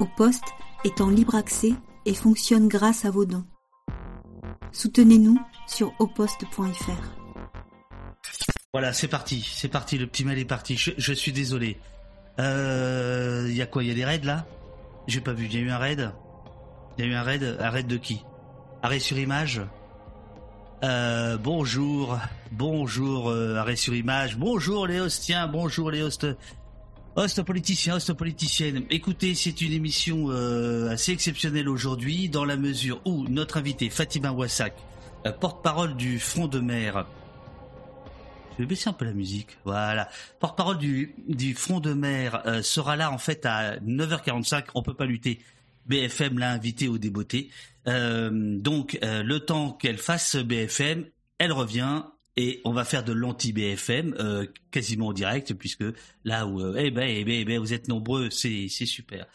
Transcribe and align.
Au 0.00 0.06
poste 0.06 0.44
est 0.84 1.00
en 1.00 1.08
libre 1.08 1.34
accès 1.34 1.72
et 2.06 2.14
fonctionne 2.14 2.68
grâce 2.68 3.04
à 3.04 3.10
vos 3.10 3.24
dons. 3.24 3.44
Soutenez-nous 4.72 5.38
sur 5.66 5.92
oposte.fr. 5.98 6.92
Voilà, 8.72 8.92
c'est 8.92 9.08
parti, 9.08 9.46
c'est 9.54 9.68
parti, 9.68 9.98
le 9.98 10.06
petit 10.06 10.24
mail 10.24 10.38
est 10.38 10.44
parti. 10.44 10.76
Je, 10.76 11.12
suis 11.12 11.32
désolé. 11.32 11.78
Il 12.38 12.44
euh, 12.44 13.52
y 13.52 13.60
a 13.60 13.66
quoi 13.66 13.84
Il 13.84 13.88
y 13.88 13.92
a 13.92 13.94
des 13.94 14.04
raids 14.04 14.24
là? 14.24 14.46
J'ai 15.06 15.20
pas 15.20 15.34
vu. 15.34 15.46
Il 15.46 15.54
y 15.54 15.58
a 15.58 15.60
eu 15.60 15.70
un 15.70 15.78
raid? 15.78 16.12
Il 16.96 17.04
y 17.04 17.08
a 17.08 17.10
eu 17.10 17.14
un 17.14 17.22
raid 17.22 17.56
Un 17.60 17.70
raid 17.70 17.86
de 17.86 17.96
qui? 17.96 18.24
Arrêt 18.82 18.98
sur 18.98 19.18
image? 19.18 19.60
Euh, 20.84 21.36
bonjour, 21.38 22.18
bonjour, 22.50 23.30
euh, 23.30 23.54
arrêt 23.54 23.76
sur 23.76 23.94
image, 23.94 24.36
bonjour 24.36 24.88
les 24.88 24.98
hostiens, 24.98 25.46
bonjour 25.46 25.92
les 25.92 26.02
hosts 27.16 27.42
politiciens, 27.42 27.96
hosts 27.96 28.12
politiciennes. 28.12 28.84
Écoutez, 28.90 29.34
c'est 29.34 29.60
une 29.60 29.72
émission 29.72 30.30
euh, 30.30 30.90
assez 30.90 31.12
exceptionnelle 31.12 31.68
aujourd'hui 31.68 32.28
dans 32.28 32.44
la 32.44 32.56
mesure 32.56 33.00
où 33.04 33.24
notre 33.28 33.56
invité 33.56 33.90
Fatima 33.90 34.32
Wassak, 34.32 34.74
porte-parole 35.40 35.96
du 35.96 36.18
Front 36.18 36.48
de 36.48 36.58
mer, 36.58 37.06
je 38.52 38.64
vais 38.64 38.66
baisser 38.66 38.88
un 38.90 38.92
peu 38.92 39.04
la 39.04 39.12
musique. 39.12 39.56
Voilà. 39.64 40.08
Porte-parole 40.38 40.78
du, 40.78 41.54
Front 41.56 41.80
de 41.80 41.94
mer 41.94 42.42
sera 42.62 42.96
là 42.96 43.10
en 43.10 43.18
fait 43.18 43.46
à 43.46 43.76
9h45. 43.78 44.66
On 44.74 44.82
peut 44.82 44.94
pas 44.94 45.06
lutter. 45.06 45.40
BFM 45.86 46.38
l'a 46.38 46.50
invité 46.52 46.88
au 46.88 46.98
débeauté. 46.98 47.50
Euh, 47.88 48.30
donc, 48.32 48.98
euh, 49.02 49.22
le 49.22 49.40
temps 49.40 49.72
qu'elle 49.72 49.98
fasse 49.98 50.36
BFM, 50.36 51.06
elle 51.38 51.52
revient 51.52 52.02
et 52.36 52.60
on 52.64 52.72
va 52.72 52.84
faire 52.84 53.04
de 53.04 53.12
l'anti-BFM 53.12 54.14
euh, 54.18 54.46
quasiment 54.70 55.08
en 55.08 55.12
direct 55.12 55.54
puisque 55.54 55.84
là 56.24 56.46
où 56.46 56.60
eh 56.76 56.90
ben, 56.90 57.08
eh 57.08 57.24
ben, 57.24 57.34
eh 57.34 57.44
ben, 57.44 57.58
vous 57.58 57.72
êtes 57.72 57.88
nombreux, 57.88 58.30
c'est 58.30 58.68
super. 58.68 59.26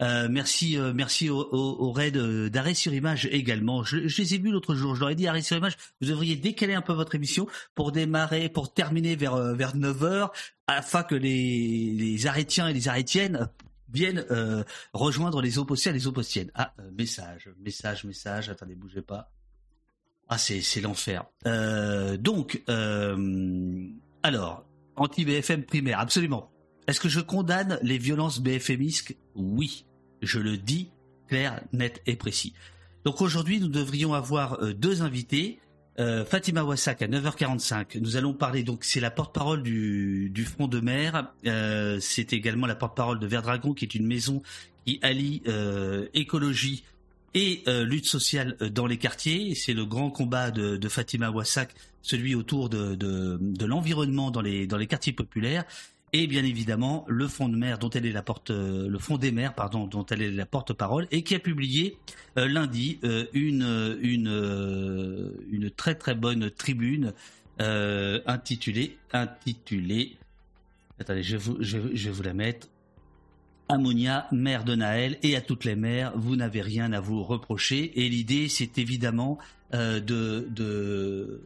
merci, 0.00 0.76
merci 0.94 1.30
au, 1.30 1.38
au, 1.40 1.92
raid 1.92 2.16
d'arrêt 2.50 2.74
sur 2.74 2.92
image 2.92 3.26
également. 3.26 3.84
Je, 3.84 3.96
les 3.96 4.34
ai 4.34 4.38
vus 4.38 4.50
l'autre 4.50 4.74
jour. 4.74 4.94
Je 4.94 5.00
leur 5.00 5.10
ai 5.10 5.14
dit 5.14 5.26
arrêt 5.26 5.42
sur 5.42 5.56
image. 5.56 5.76
Vous 6.00 6.08
devriez 6.08 6.36
décaler 6.36 6.74
un 6.74 6.82
peu 6.82 6.92
votre 6.92 7.14
émission 7.14 7.46
pour 7.74 7.92
démarrer, 7.92 8.48
pour 8.48 8.72
terminer 8.72 9.16
vers 9.16 9.36
vers 9.54 9.76
9 9.76 10.00
h 10.02 10.30
afin 10.66 11.02
que 11.02 11.14
les 11.14 11.92
les 11.96 12.26
arrêtiens 12.26 12.68
et 12.68 12.72
les 12.72 12.88
arrêtiennes 12.88 13.48
viennent 13.94 14.26
euh, 14.30 14.64
rejoindre 14.92 15.40
les 15.40 15.58
opposés 15.58 15.92
les 15.92 16.06
oppostiennes. 16.06 16.50
Ah, 16.54 16.74
euh, 16.80 16.90
message, 16.90 17.48
message, 17.58 18.04
message, 18.04 18.50
attendez, 18.50 18.74
bougez 18.74 19.02
pas. 19.02 19.30
Ah, 20.28 20.38
c'est, 20.38 20.80
l'enfer. 20.80 21.24
Euh, 21.46 22.16
donc, 22.16 22.62
alors, 24.22 24.64
anti-BFM 24.96 25.64
primaire, 25.64 26.00
absolument. 26.00 26.50
Est-ce 26.86 27.00
que 27.00 27.08
je 27.08 27.20
condamne 27.20 27.78
les 27.82 27.98
violences 27.98 28.40
BFMisques 28.40 29.16
Oui, 29.34 29.86
je 30.22 30.38
le 30.38 30.56
dis 30.56 30.90
clair, 31.28 31.62
net 31.72 32.02
et 32.06 32.16
précis. 32.16 32.54
Donc 33.04 33.20
aujourd'hui, 33.20 33.60
nous 33.60 33.68
devrions 33.68 34.14
avoir 34.14 34.58
deux 34.74 35.02
invités. 35.02 35.60
Euh, 36.00 36.24
Fatima 36.24 36.64
Wassak 36.64 37.02
à 37.02 37.06
9h45. 37.06 38.00
Nous 38.00 38.16
allons 38.16 38.34
parler 38.34 38.64
donc 38.64 38.84
c'est 38.84 39.00
la 39.00 39.10
porte-parole 39.10 39.62
du, 39.62 40.28
du 40.30 40.44
Front 40.44 40.66
de 40.66 40.80
Mer. 40.80 41.32
Euh, 41.46 41.98
c'est 42.00 42.32
également 42.32 42.66
la 42.66 42.74
porte-parole 42.74 43.20
de 43.20 43.26
Verdragon 43.26 43.74
qui 43.74 43.84
est 43.84 43.94
une 43.94 44.06
maison 44.06 44.42
qui 44.84 44.98
allie 45.02 45.42
euh, 45.46 46.08
écologie 46.12 46.84
et 47.34 47.62
lutte 47.66 48.06
sociale 48.06 48.56
dans 48.72 48.86
les 48.86 48.96
quartiers. 48.96 49.54
C'est 49.54 49.74
le 49.74 49.84
grand 49.84 50.10
combat 50.10 50.50
de, 50.50 50.88
Fatima 50.88 51.30
Wassak, 51.30 51.74
celui 52.02 52.34
autour 52.34 52.68
de, 52.68 53.66
l'environnement 53.66 54.30
dans 54.30 54.40
les 54.40 54.86
quartiers 54.86 55.12
populaires 55.12 55.64
et 56.14 56.26
bien 56.28 56.44
évidemment 56.44 57.04
le 57.08 57.26
Front 57.26 57.48
de 57.48 57.56
mer 57.56 57.78
dont 57.78 57.90
elle 57.90 58.06
est 58.06 58.12
la 58.12 58.22
porte, 58.22 58.50
euh, 58.50 58.88
le 58.88 58.98
Front 59.00 59.18
des 59.18 59.32
mers 59.32 59.52
pardon, 59.52 59.88
dont 59.88 60.06
elle 60.06 60.22
est 60.22 60.30
la 60.30 60.46
porte-parole 60.46 61.08
et 61.10 61.24
qui 61.24 61.34
a 61.34 61.40
publié 61.40 61.98
euh, 62.38 62.46
lundi 62.46 63.00
euh, 63.02 63.26
une 63.34 65.70
très 65.76 65.96
très 65.96 66.14
bonne 66.14 66.52
tribune 66.52 67.12
intitulée 67.58 68.96
intitulée 69.12 70.16
attendez 71.00 71.22
je, 71.22 71.36
vous, 71.36 71.56
je, 71.60 71.78
vais 71.78 72.10
vous 72.10 72.22
la 72.22 72.34
mettre 72.34 72.68
Ammonia, 73.68 74.26
mère 74.32 74.64
de 74.64 74.74
Naël, 74.74 75.18
et 75.22 75.36
à 75.36 75.40
toutes 75.40 75.64
les 75.64 75.76
mères, 75.76 76.12
vous 76.16 76.36
n'avez 76.36 76.60
rien 76.60 76.92
à 76.92 77.00
vous 77.00 77.22
reprocher. 77.22 77.92
Et 78.00 78.08
l'idée, 78.08 78.48
c'est 78.48 78.78
évidemment 78.78 79.38
de, 79.72 79.98
de, 79.98 81.40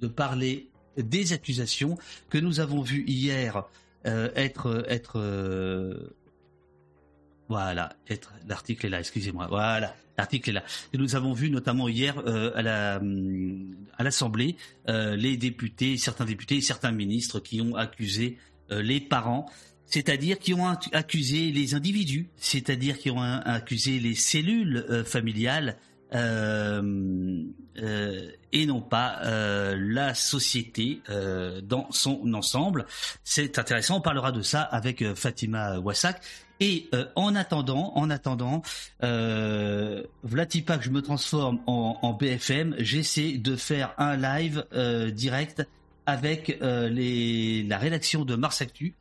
de 0.00 0.06
parler 0.06 0.68
des 0.96 1.32
accusations 1.32 1.98
que 2.30 2.38
nous 2.38 2.60
avons 2.60 2.82
vues 2.82 3.04
hier 3.06 3.64
euh, 4.06 4.30
être 4.34 4.84
être 4.88 5.18
euh, 5.18 6.14
voilà 7.48 7.96
être 8.08 8.32
l'article 8.46 8.86
est 8.86 8.90
là 8.90 9.00
excusez-moi 9.00 9.46
voilà 9.48 9.94
l'article 10.16 10.50
est 10.50 10.52
là 10.54 10.64
et 10.92 10.98
nous 10.98 11.16
avons 11.16 11.32
vu 11.32 11.50
notamment 11.50 11.88
hier 11.88 12.18
euh, 12.26 12.50
à 12.54 12.62
la 12.62 13.00
à 13.98 14.02
l'Assemblée 14.02 14.56
les 14.86 15.36
députés 15.36 15.96
certains 15.96 16.24
députés 16.24 16.56
et 16.56 16.60
certains 16.60 16.92
ministres 16.92 17.40
qui 17.40 17.60
ont 17.60 17.74
accusé 17.74 18.38
les 18.70 19.00
parents 19.00 19.46
c'est-à-dire 19.86 20.38
qui 20.38 20.54
ont 20.54 20.66
accusé 20.92 21.52
les 21.52 21.74
individus, 21.74 22.28
c'est-à-dire 22.36 22.98
qui 22.98 23.10
ont 23.10 23.20
accusé 23.20 23.98
les 24.00 24.14
cellules 24.14 25.04
familiales 25.06 25.76
euh, 26.14 27.42
euh, 27.78 28.30
et 28.52 28.64
non 28.64 28.80
pas 28.80 29.18
euh, 29.24 29.76
la 29.78 30.14
société 30.14 31.02
dans 31.62 31.90
son 31.90 32.32
ensemble. 32.32 32.86
C'est 33.24 33.58
intéressant. 33.58 33.98
On 33.98 34.00
parlera 34.00 34.32
de 34.32 34.42
ça 34.42 34.62
avec 34.62 35.04
Fatima 35.14 35.78
Wassak. 35.78 36.20
Et 36.58 36.88
en 37.16 37.34
attendant, 37.34 37.92
en 37.96 38.08
attendant, 38.08 38.62
euh, 39.02 40.02
pas 40.66 40.78
que 40.78 40.84
je 40.84 40.90
me 40.90 41.02
transforme 41.02 41.60
en, 41.66 42.12
BFM, 42.14 42.76
j'essaie 42.78 43.32
de 43.32 43.56
faire 43.56 43.92
un 43.98 44.16
live 44.16 44.64
direct 45.12 45.68
avec 46.06 46.58
la 46.60 47.78
rédaction 47.78 48.24
de 48.24 48.36
Mars 48.36 48.62
Actu. 48.62 48.94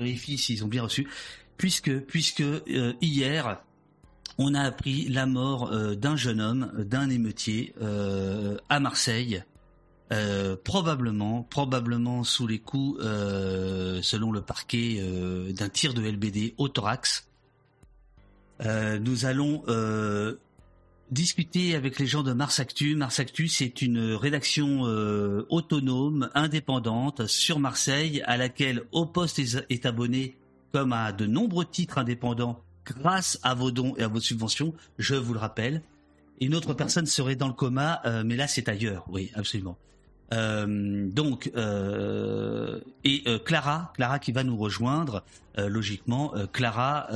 Vérifie 0.00 0.38
s'ils 0.38 0.64
ont 0.64 0.68
bien 0.68 0.82
reçu, 0.82 1.08
puisque 1.56 2.00
puisque 2.00 2.42
hier 3.00 3.60
on 4.42 4.54
a 4.54 4.62
appris 4.62 5.06
la 5.08 5.26
mort 5.26 5.70
euh, 5.70 5.94
d'un 5.94 6.16
jeune 6.16 6.40
homme, 6.40 6.72
d'un 6.78 7.10
émeutier 7.10 7.74
euh, 7.82 8.56
à 8.70 8.80
Marseille, 8.80 9.44
euh, 10.12 10.56
probablement, 10.64 11.42
probablement 11.42 12.24
sous 12.24 12.46
les 12.46 12.58
coups, 12.58 13.00
selon 13.00 14.32
le 14.32 14.40
parquet, 14.40 15.00
d'un 15.52 15.68
tir 15.68 15.94
de 15.94 16.02
LBD 16.02 16.54
au 16.56 16.68
thorax. 16.68 17.28
nous 18.64 19.24
allons 19.26 19.62
discuter 21.10 21.74
avec 21.74 21.98
les 21.98 22.06
gens 22.06 22.22
de 22.22 22.32
Mars 22.32 22.60
Actu. 22.60 22.94
Mars 22.94 23.20
Actu, 23.20 23.48
c'est 23.48 23.82
une 23.82 24.14
rédaction 24.14 24.82
autonome, 25.48 26.30
indépendante 26.34 27.26
sur 27.26 27.58
Marseille, 27.58 28.22
à 28.26 28.36
laquelle 28.36 28.84
Au 28.92 29.10
est 29.68 29.86
abonné, 29.86 30.36
comme 30.72 30.92
à 30.92 31.12
de 31.12 31.26
nombreux 31.26 31.64
titres 31.64 31.98
indépendants 31.98 32.62
grâce 32.84 33.38
à 33.42 33.54
vos 33.54 33.70
dons 33.70 33.94
et 33.96 34.02
à 34.02 34.08
vos 34.08 34.20
subventions, 34.20 34.74
je 34.98 35.14
vous 35.14 35.34
le 35.34 35.38
rappelle. 35.38 35.82
Une 36.40 36.54
autre 36.54 36.74
personne 36.74 37.06
serait 37.06 37.36
dans 37.36 37.48
le 37.48 37.54
coma, 37.54 38.00
euh, 38.04 38.22
mais 38.24 38.36
là 38.36 38.46
c'est 38.46 38.68
ailleurs, 38.68 39.04
oui, 39.08 39.30
absolument. 39.34 39.76
Euh, 40.32 41.08
donc 41.10 41.50
euh, 41.56 42.80
et 43.04 43.24
Clara, 43.44 43.92
Clara 43.94 44.18
qui 44.18 44.32
va 44.32 44.44
nous 44.44 44.56
rejoindre 44.56 45.24
logiquement. 45.56 46.32
Clara 46.52 47.08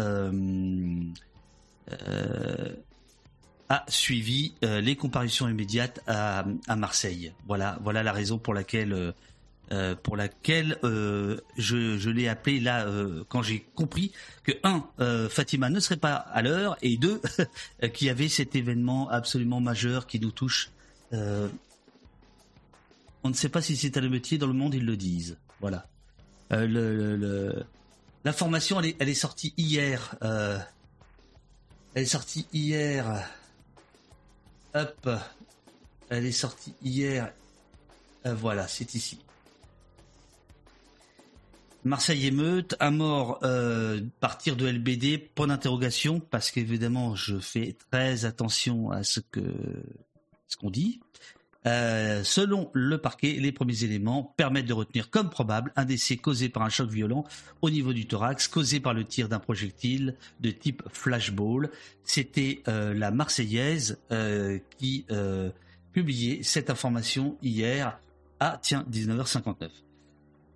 a 3.69 3.85
suivi 3.89 4.55
les 4.63 4.95
comparutions 4.97 5.49
immédiates 5.49 6.01
à, 6.07 6.45
à, 6.69 6.77
Marseille. 6.77 7.33
Voilà, 7.47 7.79
voilà 7.83 8.03
la 8.03 8.13
raison 8.13 8.39
pour 8.39 8.55
laquelle 8.55 9.15
euh, 9.73 9.95
pour 9.95 10.15
laquelle 10.15 10.77
euh, 10.85 11.41
je, 11.57 11.97
je 11.97 12.11
l'ai 12.11 12.29
appelé 12.29 12.61
là 12.61 12.87
euh, 12.87 13.25
quand 13.31 13.41
j'ai 13.43 13.61
compris 13.75 14.13
que 14.43 14.53
un 14.63 14.85
Fatima 15.31 15.71
ne 15.71 15.81
serait 15.81 15.97
pas 15.97 16.17
à 16.17 16.43
l'heure 16.43 16.77
et 16.83 16.99
deux 16.99 17.23
qu'il 17.95 18.09
y 18.09 18.11
avait 18.11 18.29
cet 18.29 18.57
événement 18.57 19.09
absolument 19.09 19.61
majeur 19.61 20.07
qui 20.07 20.21
nous 20.21 20.33
touche. 20.33 20.71
on 21.13 21.49
ne 23.25 23.33
sait 23.33 23.49
pas 23.49 23.63
si 23.63 23.75
c'est 23.75 23.97
un 23.97 24.07
métier 24.07 24.37
dans 24.37 24.49
le 24.49 24.53
monde 24.53 24.75
ils 24.75 24.85
le 24.85 24.99
disent. 24.99 25.39
Voilà. 25.61 25.87
le, 26.51 27.65
L'information 28.27 28.81
elle 28.81 28.87
est, 28.91 28.97
elle 28.99 29.09
est 29.09 29.15
sortie 29.15 29.55
hier. 29.57 30.15
elle 30.21 30.63
est 32.03 32.05
sortie 32.05 32.47
hier. 32.53 33.27
Hop. 34.75 35.09
Elle 36.11 36.27
est 36.27 36.33
sortie 36.33 36.75
hier. 36.83 37.33
voilà, 38.25 38.69
c'est 38.69 38.95
ici. 38.95 39.19
Marseille 41.85 42.27
émeute, 42.27 42.77
à 42.81 42.91
mort 42.91 43.41
euh, 43.43 44.01
partir 44.19 44.57
de 44.57 44.67
LBD, 44.67 45.19
point 45.19 45.49
d'interrogation, 45.49 46.19
parce 46.19 46.51
qu'évidemment 46.51 47.15
je 47.15 47.39
fais 47.39 47.77
très 47.91 48.25
attention 48.25 48.91
à 48.91 49.03
ce 49.03 49.21
que 49.21 49.43
ce 50.49 50.57
qu'on 50.57 50.71
dit. 50.71 51.01
Euh, 51.67 52.23
selon 52.25 52.71
le 52.73 52.99
parquet, 52.99 53.33
les 53.41 53.53
premiers 53.53 53.85
éléments 53.85 54.35
permettent 54.37 54.67
de 54.67 54.73
retenir 54.75 55.11
comme 55.11 55.31
probable 55.31 55.73
un 55.77 55.85
décès 55.85 56.17
causé 56.17 56.49
par 56.49 56.63
un 56.63 56.69
choc 56.69 56.91
violent 56.91 57.25
au 57.63 57.71
niveau 57.71 57.93
du 57.93 58.07
thorax, 58.07 58.49
causé 58.49 58.81
par 58.81 58.95
le 58.95 59.05
tir 59.05 59.29
d'un 59.29 59.39
projectile 59.39 60.17
de 60.41 60.51
type 60.51 60.83
flashball. 60.93 61.71
C'était 62.03 62.63
euh, 62.69 62.93
la 62.93 63.11
Marseillaise 63.11 63.99
euh, 64.11 64.59
qui 64.79 65.07
publiait 65.93 66.43
cette 66.43 66.71
information 66.71 67.39
hier 67.43 67.99
à 68.41 68.59
tiens 68.61 68.85
19h59. 68.91 69.84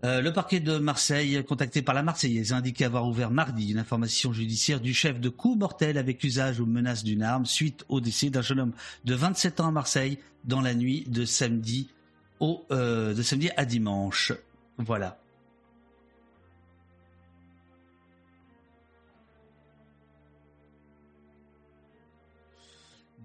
Euh, 0.05 0.21
le 0.21 0.33
parquet 0.33 0.61
de 0.61 0.79
Marseille, 0.79 1.43
contacté 1.45 1.83
par 1.83 1.95
la 1.95 2.05
Marseillaise, 2.05 2.53
a 2.53 2.57
indiqué 2.57 2.85
avoir 2.85 3.07
ouvert 3.09 3.31
mardi 3.31 3.73
une 3.73 3.79
information 3.79 4.33
judiciaire 4.33 4.81
du 4.81 4.95
chef 4.95 5.19
de 5.19 5.29
coup 5.29 5.57
mortel 5.57 5.99
avec 5.99 6.23
usage 6.23 6.61
ou 6.61 6.67
menace 6.67 7.03
d'une 7.03 7.23
arme 7.23 7.47
suite 7.47 7.85
au 7.89 8.01
décès 8.01 8.31
d'un 8.31 8.43
jeune 8.43 8.61
homme 8.61 8.73
de 9.05 9.15
27 9.15 9.61
ans 9.61 9.69
à 9.69 9.73
Marseille 9.73 10.19
dans 10.45 10.61
la 10.61 10.75
nuit 10.75 11.05
de 11.09 11.25
samedi, 11.25 11.89
au, 12.39 12.65
euh, 12.71 13.13
de 13.13 13.23
samedi 13.23 13.51
à 13.57 13.65
dimanche. 13.65 14.33
Voilà. 14.79 15.19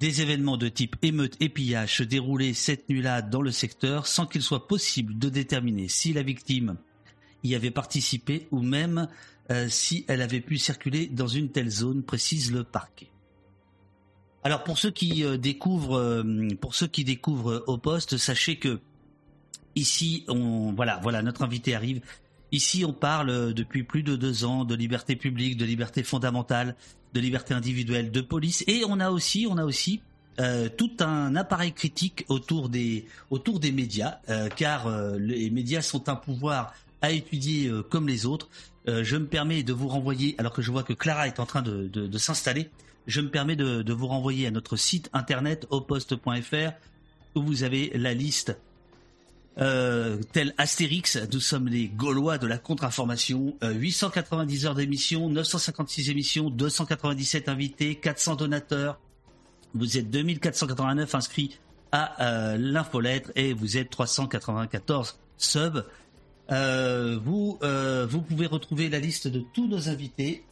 Des 0.04 0.22
événements 0.22 0.58
de 0.58 0.68
type 0.68 0.98
émeute 1.02 1.38
et 1.40 1.48
pillage 1.48 2.00
se 2.00 2.04
déroulaient 2.04 2.54
cette 2.54 2.90
nuit-là 2.90 3.22
dans 3.22 3.42
le 3.42 3.52
secteur 3.52 4.06
sans 4.06 4.26
qu'il 4.26 4.42
soit 4.42 4.68
possible 4.68 5.18
de 5.18 5.30
déterminer 5.30 5.88
si 5.88 6.12
la 6.12 6.24
victime 6.24 6.76
y 7.46 7.56
avait 7.56 7.72
participé 7.72 8.50
ou 8.52 8.62
même 8.62 9.08
euh, 9.50 9.70
si 9.70 10.04
elle 10.10 10.22
avait 10.22 10.42
pu 10.42 10.58
circuler 10.58 11.08
dans 11.08 11.30
une 11.30 11.52
telle 11.52 11.70
zone, 11.70 12.04
précise 12.04 12.52
le 12.52 12.66
parquet. 12.66 13.12
Alors 14.44 14.66
pour 14.66 14.78
ceux 14.78 14.92
qui 14.92 15.24
euh, 15.24 15.38
découvrent, 15.38 15.98
euh, 15.98 16.50
pour 16.60 16.76
ceux 16.76 16.88
qui 16.88 17.06
découvrent 17.06 17.64
au 17.68 17.78
poste, 17.78 18.18
sachez 18.18 18.58
que 18.58 18.82
ici, 19.78 20.26
voilà, 20.28 21.00
voilà, 21.02 21.22
notre 21.22 21.44
invité 21.44 21.76
arrive. 21.76 22.02
Ici, 22.52 22.84
on 22.84 22.92
parle 22.92 23.54
depuis 23.54 23.84
plus 23.84 24.04
de 24.04 24.18
deux 24.18 24.44
ans 24.44 24.66
de 24.66 24.76
liberté 24.76 25.16
publique, 25.16 25.56
de 25.56 25.64
liberté 25.64 26.04
fondamentale, 26.04 26.76
de 27.14 27.20
liberté 27.20 27.54
individuelle, 27.54 28.12
de 28.12 28.22
police, 28.22 28.64
et 28.68 28.84
on 28.88 29.00
a 29.00 29.12
aussi, 29.12 29.48
on 29.50 29.58
a 29.58 29.66
aussi 29.66 30.02
euh, 30.40 30.68
tout 30.68 30.92
un 31.00 31.36
appareil 31.36 31.74
critique 31.74 32.26
autour 32.28 32.68
des 32.70 33.06
autour 33.30 33.60
des 33.60 33.72
médias, 33.72 34.18
euh, 34.30 34.50
car 34.50 34.88
euh, 34.88 35.20
les 35.20 35.52
médias 35.52 35.84
sont 35.84 36.10
un 36.10 36.16
pouvoir 36.16 36.74
à 37.04 37.12
étudier 37.12 37.70
comme 37.90 38.08
les 38.08 38.26
autres. 38.26 38.48
je 38.88 39.18
me 39.18 39.26
permets 39.26 39.62
de 39.62 39.74
vous 39.74 39.90
renvoyer, 39.90 40.36
alors 40.38 40.54
que 40.54 40.62
je 40.62 40.72
vois 40.72 40.84
que 40.84 40.94
Clara 40.94 41.28
est 41.28 41.42
en 41.42 41.46
train 41.46 41.62
de, 41.62 41.88
de, 41.88 42.18
s'installer, 42.18 42.70
je 43.08 43.20
me 43.20 43.30
permets 43.30 43.58
de, 43.58 43.82
de, 43.82 43.94
vous 43.94 44.08
renvoyer 44.08 44.48
à 44.48 44.52
notre 44.52 44.78
site 44.78 45.10
internet 45.12 45.68
oposte.fr 45.70 46.72
où 47.36 47.42
vous 47.42 47.64
avez 47.64 47.92
la 47.96 48.14
liste 48.14 48.58
euh, 49.60 50.18
tel 50.32 50.54
Astérix, 50.58 51.20
nous 51.32 51.40
sommes 51.40 51.68
les 51.68 51.88
Gaulois 51.88 52.38
de 52.38 52.48
la 52.48 52.58
contre-information. 52.58 53.56
890 53.62 54.66
euh, 54.66 54.68
heures 54.68 54.76
d'émission, 54.76 55.30
956 55.30 56.10
émissions, 56.10 56.50
297 56.50 57.50
invités, 57.50 57.96
400 57.96 58.36
donateurs. 58.36 59.00
Vous 59.76 59.98
êtes 59.98 60.10
2489 60.10 61.16
inscrits 61.16 61.60
à 61.92 62.24
euh, 62.24 62.58
l'infolettre 62.58 63.32
et 63.36 63.54
vous 63.54 63.78
êtes 63.78 63.90
394 63.90 65.20
subs. 65.38 65.84
vous, 66.50 67.60
vous 67.62 68.22
pouvez 68.22 68.48
retrouver 68.48 68.90
la 68.90 69.00
liste 69.00 69.28
de 69.28 69.44
tous 69.54 69.68
nos 69.68 69.90
invités. 69.90 70.46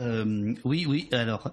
oui, 0.00 0.86
oui, 0.86 1.08
alors 1.12 1.52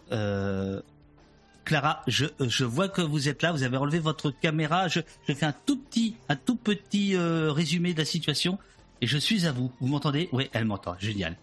Clara, 1.68 2.02
je, 2.08 2.64
vois 2.64 2.88
que 2.88 3.02
vous 3.02 3.28
êtes 3.28 3.42
là, 3.42 3.52
vous 3.52 3.64
avez 3.64 3.76
relevé 3.76 4.00
votre 4.00 4.32
caméra. 4.32 4.88
Je, 4.88 5.02
fais 5.26 5.46
un 5.46 5.54
tout 5.66 5.76
petit, 5.76 6.16
un 6.30 6.38
tout 6.38 6.56
petit 6.56 7.14
euh, 7.14 7.52
résumé 7.52 7.94
de 7.94 8.00
la 8.00 8.06
situation 8.06 8.58
et 9.02 9.08
je 9.08 9.18
suis 9.18 9.46
à 9.46 9.52
vous. 9.52 9.70
Vous 9.82 9.88
m'entendez? 9.88 10.30
Oui, 10.32 10.50
elle 10.54 10.64
m'entend. 10.64 10.96
Génial. 10.98 11.36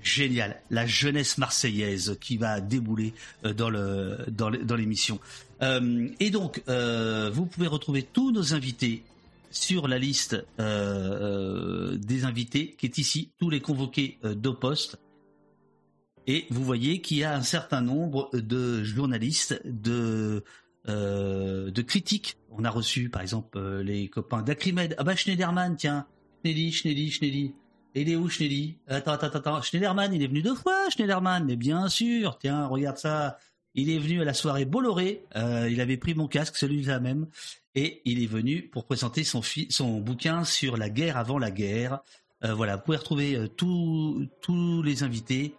Génial. 0.00 0.60
La 0.70 0.86
jeunesse 0.86 1.38
marseillaise 1.38 2.16
qui 2.20 2.36
va 2.36 2.60
débouler 2.60 3.14
euh, 3.44 3.52
dans 3.52 3.68
le 3.68 4.18
dans 4.28 4.76
l'émission. 4.76 5.18
Euh, 5.60 6.08
et 6.20 6.30
donc, 6.30 6.62
vous 6.68 7.46
pouvez 7.46 7.66
retrouver 7.66 8.04
tous 8.04 8.30
nos 8.30 8.54
invités 8.54 9.02
sur 9.50 9.88
la 9.88 9.98
liste 9.98 10.36
des 10.56 12.24
invités 12.24 12.76
qui 12.78 12.86
est 12.86 12.98
ici, 12.98 13.32
tous 13.40 13.50
les 13.50 13.60
convoqués 13.60 14.18
d'Opost. 14.22 14.98
Et 16.26 16.46
vous 16.50 16.64
voyez 16.64 17.00
qu'il 17.00 17.18
y 17.18 17.24
a 17.24 17.34
un 17.34 17.42
certain 17.42 17.82
nombre 17.82 18.30
de 18.32 18.82
journalistes, 18.82 19.60
de, 19.64 20.42
euh, 20.88 21.70
de 21.70 21.82
critiques. 21.82 22.36
On 22.50 22.64
a 22.64 22.70
reçu, 22.70 23.10
par 23.10 23.20
exemple, 23.20 23.58
euh, 23.58 23.82
les 23.82 24.08
copains 24.08 24.42
d'Acrimed. 24.42 24.94
Ah 24.96 25.04
bah 25.04 25.16
Schneiderman, 25.16 25.76
tiens. 25.76 26.06
Et 26.44 26.50
il 26.50 28.10
est 28.10 28.16
où 28.16 28.28
Schnelly 28.28 28.78
Attends, 28.88 29.12
attends, 29.12 29.26
attends. 29.26 29.62
Schneiderman, 29.62 30.12
il 30.14 30.22
est 30.22 30.26
venu 30.26 30.42
deux 30.42 30.54
fois, 30.54 30.88
Schneiderman. 30.90 31.44
Mais 31.44 31.56
bien 31.56 31.88
sûr, 31.88 32.38
tiens, 32.38 32.66
regarde 32.66 32.96
ça. 32.96 33.38
Il 33.74 33.90
est 33.90 33.98
venu 33.98 34.22
à 34.22 34.24
la 34.24 34.34
soirée 34.34 34.64
Bolloré. 34.64 35.24
Euh, 35.36 35.68
il 35.70 35.80
avait 35.80 35.96
pris 35.96 36.14
mon 36.14 36.28
casque, 36.28 36.56
celui-là 36.56 37.00
même. 37.00 37.26
Et 37.74 38.00
il 38.04 38.22
est 38.22 38.26
venu 38.26 38.62
pour 38.62 38.86
présenter 38.86 39.24
son, 39.24 39.42
son 39.68 40.00
bouquin 40.00 40.44
sur 40.44 40.76
la 40.76 40.88
guerre 40.88 41.16
avant 41.16 41.38
la 41.38 41.50
guerre. 41.50 42.00
Voilà, 42.42 42.76
vous 42.76 42.82
pouvez 42.82 42.98
retrouver 42.98 43.48
tous 43.56 44.82
les 44.82 45.02
invités 45.02 45.54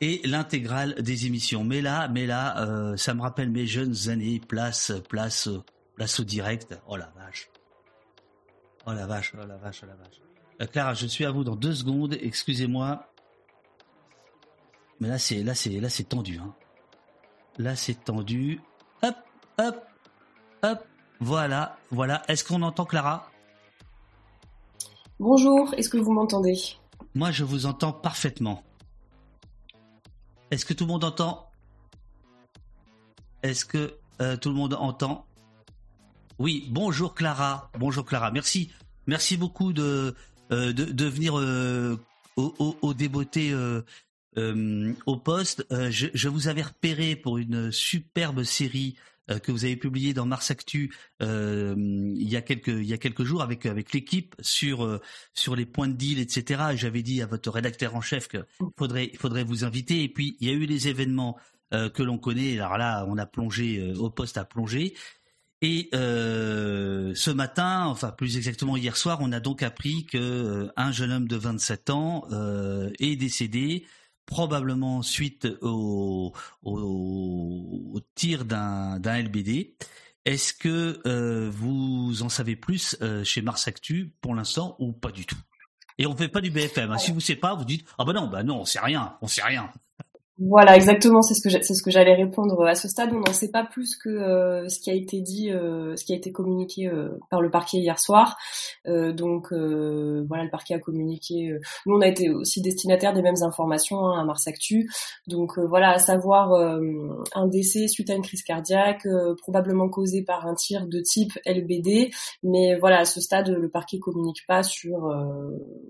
et 0.00 0.20
l'intégrale 0.24 0.94
des 1.02 1.26
émissions. 1.26 1.64
Mais 1.64 1.80
là, 1.80 2.08
mais 2.08 2.26
là, 2.26 2.66
euh, 2.66 2.96
ça 2.96 3.14
me 3.14 3.22
rappelle 3.22 3.50
mes 3.50 3.66
jeunes 3.66 3.94
années, 4.08 4.40
place, 4.40 4.92
place, 5.08 5.48
place 5.94 6.20
au 6.20 6.24
direct. 6.24 6.78
Oh 6.86 6.96
la 6.96 7.12
vache. 7.16 7.50
Oh 8.86 8.92
la 8.92 9.06
vache, 9.06 9.34
oh 9.34 9.46
la 9.46 9.56
vache, 9.56 9.80
oh 9.82 9.86
la 9.86 9.96
vache. 9.96 10.20
Euh, 10.60 10.66
Clara, 10.66 10.94
je 10.94 11.06
suis 11.06 11.24
à 11.24 11.30
vous 11.30 11.44
dans 11.44 11.56
deux 11.56 11.74
secondes. 11.74 12.16
Excusez-moi. 12.20 13.06
Mais 15.00 15.08
là, 15.08 15.18
c'est 15.18 15.42
là, 15.42 15.54
c'est 15.54 15.80
là, 15.80 15.88
c'est 15.88 16.08
tendu. 16.08 16.38
Hein. 16.38 16.54
Là, 17.58 17.76
c'est 17.76 18.04
tendu. 18.04 18.60
Hop, 19.02 19.16
hop, 19.58 19.86
hop. 20.62 20.84
Voilà, 21.20 21.76
voilà. 21.90 22.22
Est-ce 22.28 22.44
qu'on 22.44 22.62
entend 22.62 22.84
Clara? 22.84 23.30
Bonjour. 25.18 25.74
Est-ce 25.74 25.88
que 25.88 25.96
vous 25.96 26.12
m'entendez? 26.12 26.56
Moi, 27.14 27.32
je 27.32 27.42
vous 27.42 27.66
entends 27.66 27.92
parfaitement. 27.92 28.62
Est-ce 30.50 30.64
que 30.64 30.72
tout 30.72 30.84
le 30.84 30.88
monde 30.88 31.04
entend? 31.04 31.50
Est-ce 33.42 33.64
que 33.64 33.94
euh, 34.20 34.36
tout 34.36 34.48
le 34.48 34.54
monde 34.54 34.74
entend? 34.74 35.26
Oui, 36.38 36.66
bonjour 36.70 37.14
Clara. 37.14 37.70
Bonjour 37.78 38.04
Clara. 38.04 38.30
Merci. 38.30 38.70
Merci 39.06 39.36
beaucoup 39.36 39.72
de, 39.72 40.14
euh, 40.50 40.72
venir 40.72 41.38
euh, 41.38 41.98
au, 42.36 42.54
au, 42.82 42.94
au, 45.06 45.16
poste. 45.16 45.66
Je, 45.70 46.28
vous 46.28 46.48
avais 46.48 46.62
repéré 46.62 47.16
pour 47.16 47.38
une 47.38 47.70
superbe 47.72 48.42
série 48.42 48.96
que 49.36 49.52
vous 49.52 49.64
avez 49.64 49.76
publié 49.76 50.14
dans 50.14 50.26
Mars 50.26 50.50
Actu 50.50 50.94
euh, 51.22 51.74
il 51.76 52.28
y 52.28 52.36
a 52.36 52.42
quelques 52.42 52.68
il 52.68 52.86
y 52.86 52.92
a 52.92 52.98
quelques 52.98 53.24
jours 53.24 53.42
avec 53.42 53.66
avec 53.66 53.92
l'équipe 53.92 54.34
sur 54.40 54.84
euh, 54.84 55.00
sur 55.34 55.56
les 55.56 55.66
points 55.66 55.88
de 55.88 55.92
deal 55.92 56.18
etc. 56.18 56.62
Et 56.72 56.76
j'avais 56.76 57.02
dit 57.02 57.22
à 57.22 57.26
votre 57.26 57.50
rédacteur 57.50 57.94
en 57.94 58.00
chef 58.00 58.28
qu'il 58.28 58.44
faudrait 58.76 59.10
il 59.12 59.18
faudrait 59.18 59.44
vous 59.44 59.64
inviter. 59.64 60.02
Et 60.02 60.08
puis 60.08 60.36
il 60.40 60.48
y 60.48 60.50
a 60.50 60.54
eu 60.54 60.66
les 60.66 60.88
événements 60.88 61.36
que 61.70 62.02
l'on 62.02 62.16
connaît. 62.16 62.58
Alors 62.58 62.78
là, 62.78 63.04
on 63.08 63.18
a 63.18 63.26
plongé 63.26 63.92
au 63.98 64.08
poste 64.08 64.38
à 64.38 64.46
plonger. 64.46 64.94
Et 65.60 65.90
ce 65.92 67.30
matin, 67.30 67.84
enfin 67.84 68.10
plus 68.10 68.38
exactement 68.38 68.78
hier 68.78 68.96
soir, 68.96 69.18
on 69.20 69.32
a 69.32 69.40
donc 69.40 69.62
appris 69.62 70.06
que 70.06 70.70
un 70.76 70.92
jeune 70.92 71.12
homme 71.12 71.28
de 71.28 71.36
27 71.36 71.90
ans 71.90 72.26
est 72.98 73.16
décédé 73.16 73.84
probablement 74.28 75.00
suite 75.02 75.48
au, 75.62 76.32
tir 78.14 78.44
d'un 78.44 78.98
LBD. 79.00 79.74
Est-ce 80.26 80.52
que 80.52 81.00
euh, 81.06 81.48
vous 81.50 82.22
en 82.22 82.28
savez 82.28 82.54
plus 82.54 82.96
euh, 83.00 83.24
chez 83.24 83.40
Mars 83.40 83.66
Actu 83.66 84.12
pour 84.20 84.34
l'instant 84.34 84.76
ou 84.78 84.92
pas 84.92 85.10
du 85.10 85.24
tout? 85.24 85.38
Et 85.96 86.06
on 86.06 86.12
ne 86.12 86.16
fait 86.16 86.28
pas 86.28 86.42
du 86.42 86.50
BFM. 86.50 86.92
Hein. 86.92 86.98
Si 86.98 87.10
vous 87.10 87.16
ne 87.16 87.22
savez 87.22 87.40
pas, 87.40 87.54
vous 87.54 87.64
dites 87.64 87.86
ah 87.96 88.04
ben 88.04 88.12
non, 88.12 88.26
ben 88.28 88.42
non, 88.42 88.60
on 88.60 88.64
sait 88.66 88.80
rien, 88.80 89.16
on 89.22 89.26
sait 89.26 89.42
rien. 89.42 89.72
Voilà, 90.40 90.76
exactement, 90.76 91.20
c'est 91.20 91.34
ce 91.34 91.42
que 91.42 91.50
c'est 91.50 91.74
ce 91.74 91.82
que 91.82 91.90
j'allais 91.90 92.14
répondre. 92.14 92.64
À 92.64 92.76
ce 92.76 92.86
stade, 92.86 93.12
on 93.12 93.18
n'en 93.18 93.32
sait 93.32 93.50
pas 93.50 93.64
plus 93.64 93.96
que 93.96 94.08
euh, 94.08 94.68
ce 94.68 94.78
qui 94.78 94.88
a 94.88 94.94
été 94.94 95.20
dit, 95.20 95.50
euh, 95.50 95.96
ce 95.96 96.04
qui 96.04 96.12
a 96.12 96.16
été 96.16 96.30
communiqué 96.30 96.86
euh, 96.86 97.18
par 97.28 97.40
le 97.40 97.50
parquet 97.50 97.78
hier 97.78 97.98
soir. 97.98 98.36
donc 98.86 99.52
voilà, 99.52 100.44
le 100.44 100.50
parquet 100.50 100.74
a 100.74 100.78
communiqué. 100.78 101.58
nous, 101.86 101.96
on 101.96 102.00
a 102.00 102.06
été 102.06 102.30
aussi 102.30 102.62
destinataire 102.62 103.14
des 103.14 103.22
mêmes 103.22 103.42
informations 103.42 104.06
hein, 104.06 104.20
à 104.20 104.24
Mars 104.24 104.46
Actu. 104.46 104.88
Donc 105.26 105.58
voilà, 105.58 105.90
à 105.90 105.98
savoir 105.98 106.52
un 106.52 107.46
décès 107.48 107.88
suite 107.88 108.10
à 108.10 108.14
une 108.14 108.22
crise 108.22 108.42
cardiaque, 108.42 109.06
probablement 109.42 109.88
causé 109.88 110.22
par 110.22 110.46
un 110.46 110.54
tir 110.54 110.86
de 110.86 111.00
type 111.00 111.32
LBD. 111.46 112.10
Mais 112.44 112.76
voilà, 112.78 113.00
à 113.00 113.04
ce 113.04 113.20
stade, 113.20 113.48
le 113.48 113.68
parquet 113.68 113.98
communique 113.98 114.44
pas 114.46 114.62
sur. 114.62 115.00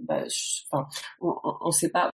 Bah, 0.05 0.25
enfin, 0.73 0.87
on 1.21 1.67
ne 1.67 1.73
sait 1.73 1.91
pas 1.91 2.11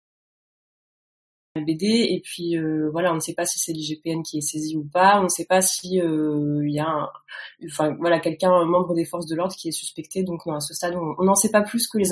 BD 1.60 1.86
et 2.10 2.20
puis 2.20 2.56
euh, 2.56 2.90
voilà 2.90 3.12
on 3.12 3.16
ne 3.16 3.20
sait 3.20 3.34
pas 3.34 3.46
si 3.46 3.58
c'est 3.60 3.72
l'IGPN 3.72 4.22
qui 4.22 4.38
est 4.38 4.40
saisi 4.40 4.76
ou 4.76 4.84
pas. 4.84 5.20
On 5.20 5.24
ne 5.24 5.28
sait 5.28 5.44
pas 5.44 5.62
si 5.62 6.00
euh, 6.00 6.66
il 6.66 6.74
y 6.74 6.80
a 6.80 7.12
enfin 7.66 7.94
voilà 8.00 8.18
quelqu'un 8.18 8.50
un 8.50 8.64
membre 8.64 8.94
des 8.94 9.04
forces 9.04 9.26
de 9.26 9.36
l'ordre 9.36 9.54
qui 9.54 9.68
est 9.68 9.72
suspecté. 9.72 10.24
Donc 10.24 10.42
à 10.46 10.60
ce 10.60 10.74
stade 10.74 10.96
on 10.96 11.22
n'en 11.22 11.34
sait 11.34 11.50
pas 11.50 11.62
plus 11.62 11.86
que 11.86 11.98
les 11.98 12.06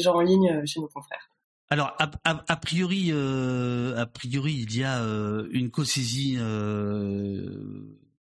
gens 0.00 0.14
en 0.14 0.20
ligne 0.20 0.50
euh, 0.50 0.62
chez 0.64 0.80
nos 0.80 0.88
confrères. 0.88 1.30
Alors 1.70 1.94
a, 1.98 2.10
a, 2.24 2.56
priori 2.56 3.12
a 3.12 4.06
priori 4.06 4.54
il 4.66 4.74
y 4.74 4.84
a 4.84 5.02
une 5.50 5.70
co-saisie 5.70 6.38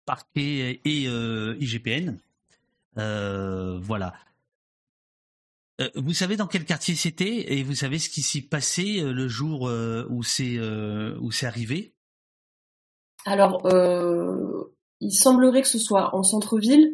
parquet 0.03 0.81
et 0.83 1.03
IGPN 1.03 2.17
voilà 2.95 4.15
euh, 5.81 5.89
vous 5.95 6.13
savez 6.13 6.37
dans 6.37 6.47
quel 6.47 6.65
quartier 6.65 6.95
c'était 6.95 7.53
et 7.53 7.63
vous 7.63 7.75
savez 7.75 7.99
ce 7.99 8.09
qui 8.09 8.21
s'y 8.21 8.41
passait 8.41 9.01
euh, 9.01 9.11
le 9.11 9.27
jour 9.27 9.67
euh, 9.67 10.07
où 10.09 10.23
c'est 10.23 10.57
où 11.19 11.31
c'est 11.31 11.45
arrivé? 11.45 11.93
Alors, 13.25 13.67
il 15.01 15.11
semblerait 15.11 15.63
que 15.63 15.67
ce 15.67 15.79
soit 15.79 16.15
en 16.15 16.21
centre-ville. 16.21 16.91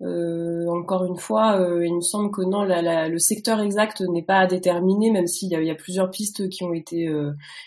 encore 0.00 1.04
une 1.04 1.18
fois, 1.18 1.58
il 1.84 1.96
me 1.96 2.00
semble 2.00 2.30
que 2.30 2.42
non, 2.42 2.62
le 2.64 3.18
secteur 3.18 3.60
exact 3.60 4.00
n'est 4.00 4.22
pas 4.22 4.46
déterminé, 4.46 5.10
même 5.10 5.26
s'il 5.26 5.50
y, 5.50 5.70
a 5.70 5.74
plusieurs 5.74 6.10
pistes 6.10 6.48
qui 6.50 6.62
ont 6.62 6.72
été, 6.72 7.12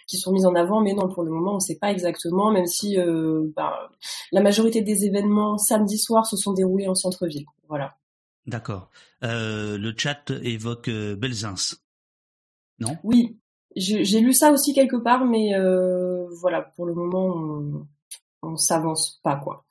qui 0.07 0.17
sont 0.17 0.31
mises 0.31 0.45
en 0.45 0.55
avant, 0.55 0.79
mais 0.81 0.93
non, 0.93 1.09
pour 1.09 1.23
le 1.23 1.31
moment, 1.31 1.51
on 1.51 1.55
ne 1.55 1.59
sait 1.59 1.77
pas 1.77 1.91
exactement, 1.91 2.51
même 2.51 2.67
si 2.67 2.95
bah, 3.53 3.89
la 4.31 4.41
majorité 4.41 4.81
des 4.81 5.03
événements 5.03 5.57
samedi 5.57 5.97
soir 5.97 6.25
se 6.25 6.37
sont 6.37 6.53
déroulés 6.53 6.87
en 6.87 6.95
centre-ville. 6.95 7.45
Voilà. 7.67 7.97
D'accord. 8.47 8.89
Euh, 9.23 9.77
le 9.77 9.93
chat 9.97 10.29
évoque 10.29 10.87
euh, 10.87 11.15
Belzins. 11.15 11.75
Non? 12.79 12.97
Oui, 13.03 13.39
j'ai 13.75 14.19
lu 14.19 14.33
ça 14.33 14.51
aussi 14.51 14.73
quelque 14.73 14.97
part, 14.97 15.25
mais 15.25 15.55
euh, 15.55 16.27
voilà, 16.39 16.61
pour 16.61 16.85
le 16.85 16.93
moment, 16.93 17.35
on, 17.35 17.87
on 18.41 18.57
s'avance 18.57 19.19
pas, 19.23 19.37
quoi. 19.37 19.65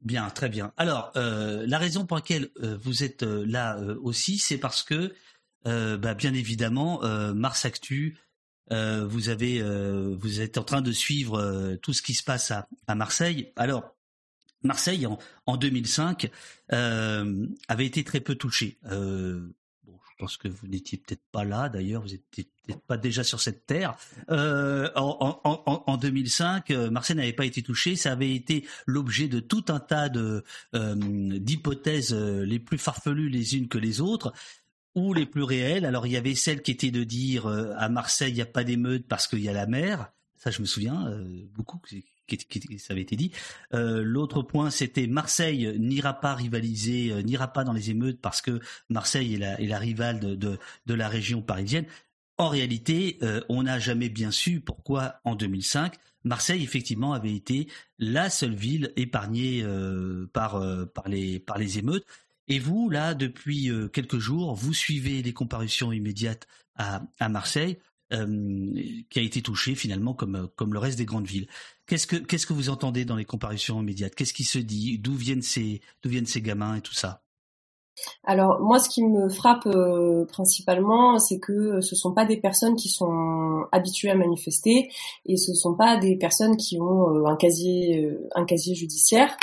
Bien, 0.00 0.30
très 0.30 0.48
bien. 0.48 0.72
Alors, 0.78 1.12
la 1.14 1.78
raison 1.78 2.06
pour 2.06 2.16
laquelle 2.16 2.48
vous 2.56 3.02
êtes 3.02 3.22
là 3.22 3.78
aussi, 4.02 4.38
c'est 4.38 4.56
parce 4.56 4.82
que, 4.82 5.12
bah, 5.64 6.14
bien 6.14 6.32
évidemment, 6.32 7.00
Mars 7.34 7.66
Actu, 7.66 8.16
vous 8.70 9.28
avez, 9.28 9.62
vous 10.14 10.40
êtes 10.40 10.56
en 10.56 10.64
train 10.64 10.80
de 10.80 10.92
suivre 10.92 11.76
tout 11.82 11.92
ce 11.92 12.00
qui 12.00 12.14
se 12.14 12.24
passe 12.24 12.50
à, 12.50 12.66
à 12.86 12.94
Marseille. 12.94 13.52
Alors, 13.56 13.94
Marseille, 14.62 15.06
en, 15.46 15.56
2005, 15.56 16.30
euh, 16.72 17.46
avait 17.68 17.86
été 17.86 18.04
très 18.04 18.20
peu 18.20 18.34
touché. 18.34 18.78
Euh, 18.90 19.40
je 19.86 20.24
pense 20.24 20.36
que 20.36 20.48
vous 20.48 20.66
n'étiez 20.66 20.98
peut-être 20.98 21.24
pas 21.32 21.44
là, 21.44 21.70
d'ailleurs, 21.70 22.02
vous 22.02 22.10
n'étiez 22.10 22.50
peut-être 22.66 22.82
pas 22.82 22.98
déjà 22.98 23.24
sur 23.24 23.40
cette 23.40 23.64
terre. 23.64 23.96
Euh, 24.30 24.90
en, 24.94 25.96
2005, 25.96 26.70
Marseille 26.90 27.16
n'avait 27.16 27.32
pas 27.32 27.46
été 27.46 27.62
touché. 27.62 27.96
Ça 27.96 28.12
avait 28.12 28.34
été 28.34 28.66
l'objet 28.84 29.28
de 29.28 29.40
tout 29.40 29.64
un 29.68 29.80
tas 29.80 30.10
de 30.10 30.44
d'hypothèses 30.74 32.14
les 32.14 32.58
plus 32.58 32.76
farfelues 32.76 33.30
les 33.30 33.56
unes 33.56 33.68
que 33.68 33.78
les 33.78 34.02
autres 34.02 34.34
ou 34.94 35.14
les 35.14 35.24
plus 35.24 35.42
réelles. 35.42 35.86
Alors 35.86 36.06
il 36.06 36.12
y 36.12 36.18
avait 36.18 36.34
celle 36.34 36.60
qui 36.60 36.72
était 36.72 36.90
de 36.90 37.02
dire 37.02 37.46
à 37.46 37.88
Marseille 37.88 38.32
il 38.32 38.34
n'y 38.34 38.42
a 38.42 38.46
pas 38.46 38.62
d'émeute 38.62 39.06
parce 39.08 39.26
qu'il 39.26 39.40
y 39.40 39.48
a 39.48 39.54
la 39.54 39.66
mer. 39.66 40.12
Ça 40.36 40.50
je 40.50 40.60
me 40.60 40.66
souviens 40.66 41.10
beaucoup 41.54 41.80
ça 42.78 42.92
avait 42.92 43.02
été 43.02 43.16
dit. 43.16 43.32
Euh, 43.74 44.02
l'autre 44.02 44.42
point, 44.42 44.70
c'était 44.70 45.06
Marseille 45.06 45.76
n'ira 45.78 46.14
pas 46.14 46.34
rivaliser, 46.34 47.12
euh, 47.12 47.22
n'ira 47.22 47.48
pas 47.48 47.64
dans 47.64 47.72
les 47.72 47.90
émeutes 47.90 48.20
parce 48.20 48.40
que 48.42 48.60
Marseille 48.88 49.34
est 49.34 49.66
la, 49.66 49.78
rivale 49.78 50.20
de, 50.20 50.58
la 50.86 51.08
région 51.08 51.42
parisienne. 51.42 51.86
En 52.38 52.48
réalité, 52.48 53.18
euh, 53.22 53.40
on 53.48 53.64
n'a 53.64 53.78
jamais 53.78 54.08
bien 54.08 54.30
su 54.30 54.60
pourquoi 54.60 55.20
en 55.24 55.34
2005, 55.34 55.94
Marseille 56.24 56.62
effectivement 56.62 57.12
avait 57.12 57.34
été 57.34 57.68
la 57.98 58.30
seule 58.30 58.54
ville 58.54 58.92
épargnée 58.96 59.64
par, 60.32 60.60
les, 61.06 61.78
émeutes. 61.78 62.04
Et 62.48 62.58
vous, 62.58 62.90
là, 62.90 63.14
depuis 63.14 63.70
quelques 63.92 64.18
jours, 64.18 64.54
vous 64.54 64.74
suivez 64.74 65.22
les 65.22 65.32
comparutions 65.32 65.92
immédiates 65.92 66.46
à, 66.76 67.28
Marseille. 67.30 67.78
qui 68.10 69.18
a 69.18 69.22
été 69.22 69.40
touché 69.40 69.74
finalement 69.74 70.12
comme 70.12 70.72
le 70.74 70.78
reste 70.78 70.98
des 70.98 71.06
grandes 71.06 71.26
villes. 71.26 71.46
Qu'est-ce 71.90 72.06
que 72.06 72.14
qu'est-ce 72.14 72.46
que 72.46 72.52
vous 72.52 72.68
entendez 72.68 73.04
dans 73.04 73.16
les 73.16 73.24
comparutions 73.24 73.80
immédiates? 73.82 74.14
Qu'est-ce 74.14 74.32
qui 74.32 74.44
se 74.44 74.60
dit? 74.60 74.96
D'où 75.00 75.16
viennent 75.16 75.42
ces 75.42 75.80
d'où 76.04 76.08
viennent 76.08 76.24
ces 76.24 76.40
gamins 76.40 76.76
et 76.76 76.82
tout 76.82 76.94
ça? 76.94 77.24
Alors 78.24 78.60
moi, 78.60 78.78
ce 78.78 78.88
qui 78.88 79.02
me 79.02 79.28
frappe 79.28 79.66
euh, 79.66 80.24
principalement, 80.26 81.18
c'est 81.18 81.38
que 81.38 81.80
ce 81.80 81.96
sont 81.96 82.12
pas 82.12 82.26
des 82.26 82.36
personnes 82.36 82.76
qui 82.76 82.88
sont 82.88 83.64
habituées 83.72 84.10
à 84.10 84.14
manifester 84.14 84.90
et 85.26 85.36
ce 85.36 85.54
sont 85.54 85.74
pas 85.74 85.96
des 85.98 86.16
personnes 86.16 86.56
qui 86.56 86.78
ont 86.80 87.10
euh, 87.10 87.24
un 87.26 87.36
casier 87.36 88.04
euh, 88.04 88.28
un 88.34 88.44
casier 88.44 88.74
judiciaire. 88.74 89.36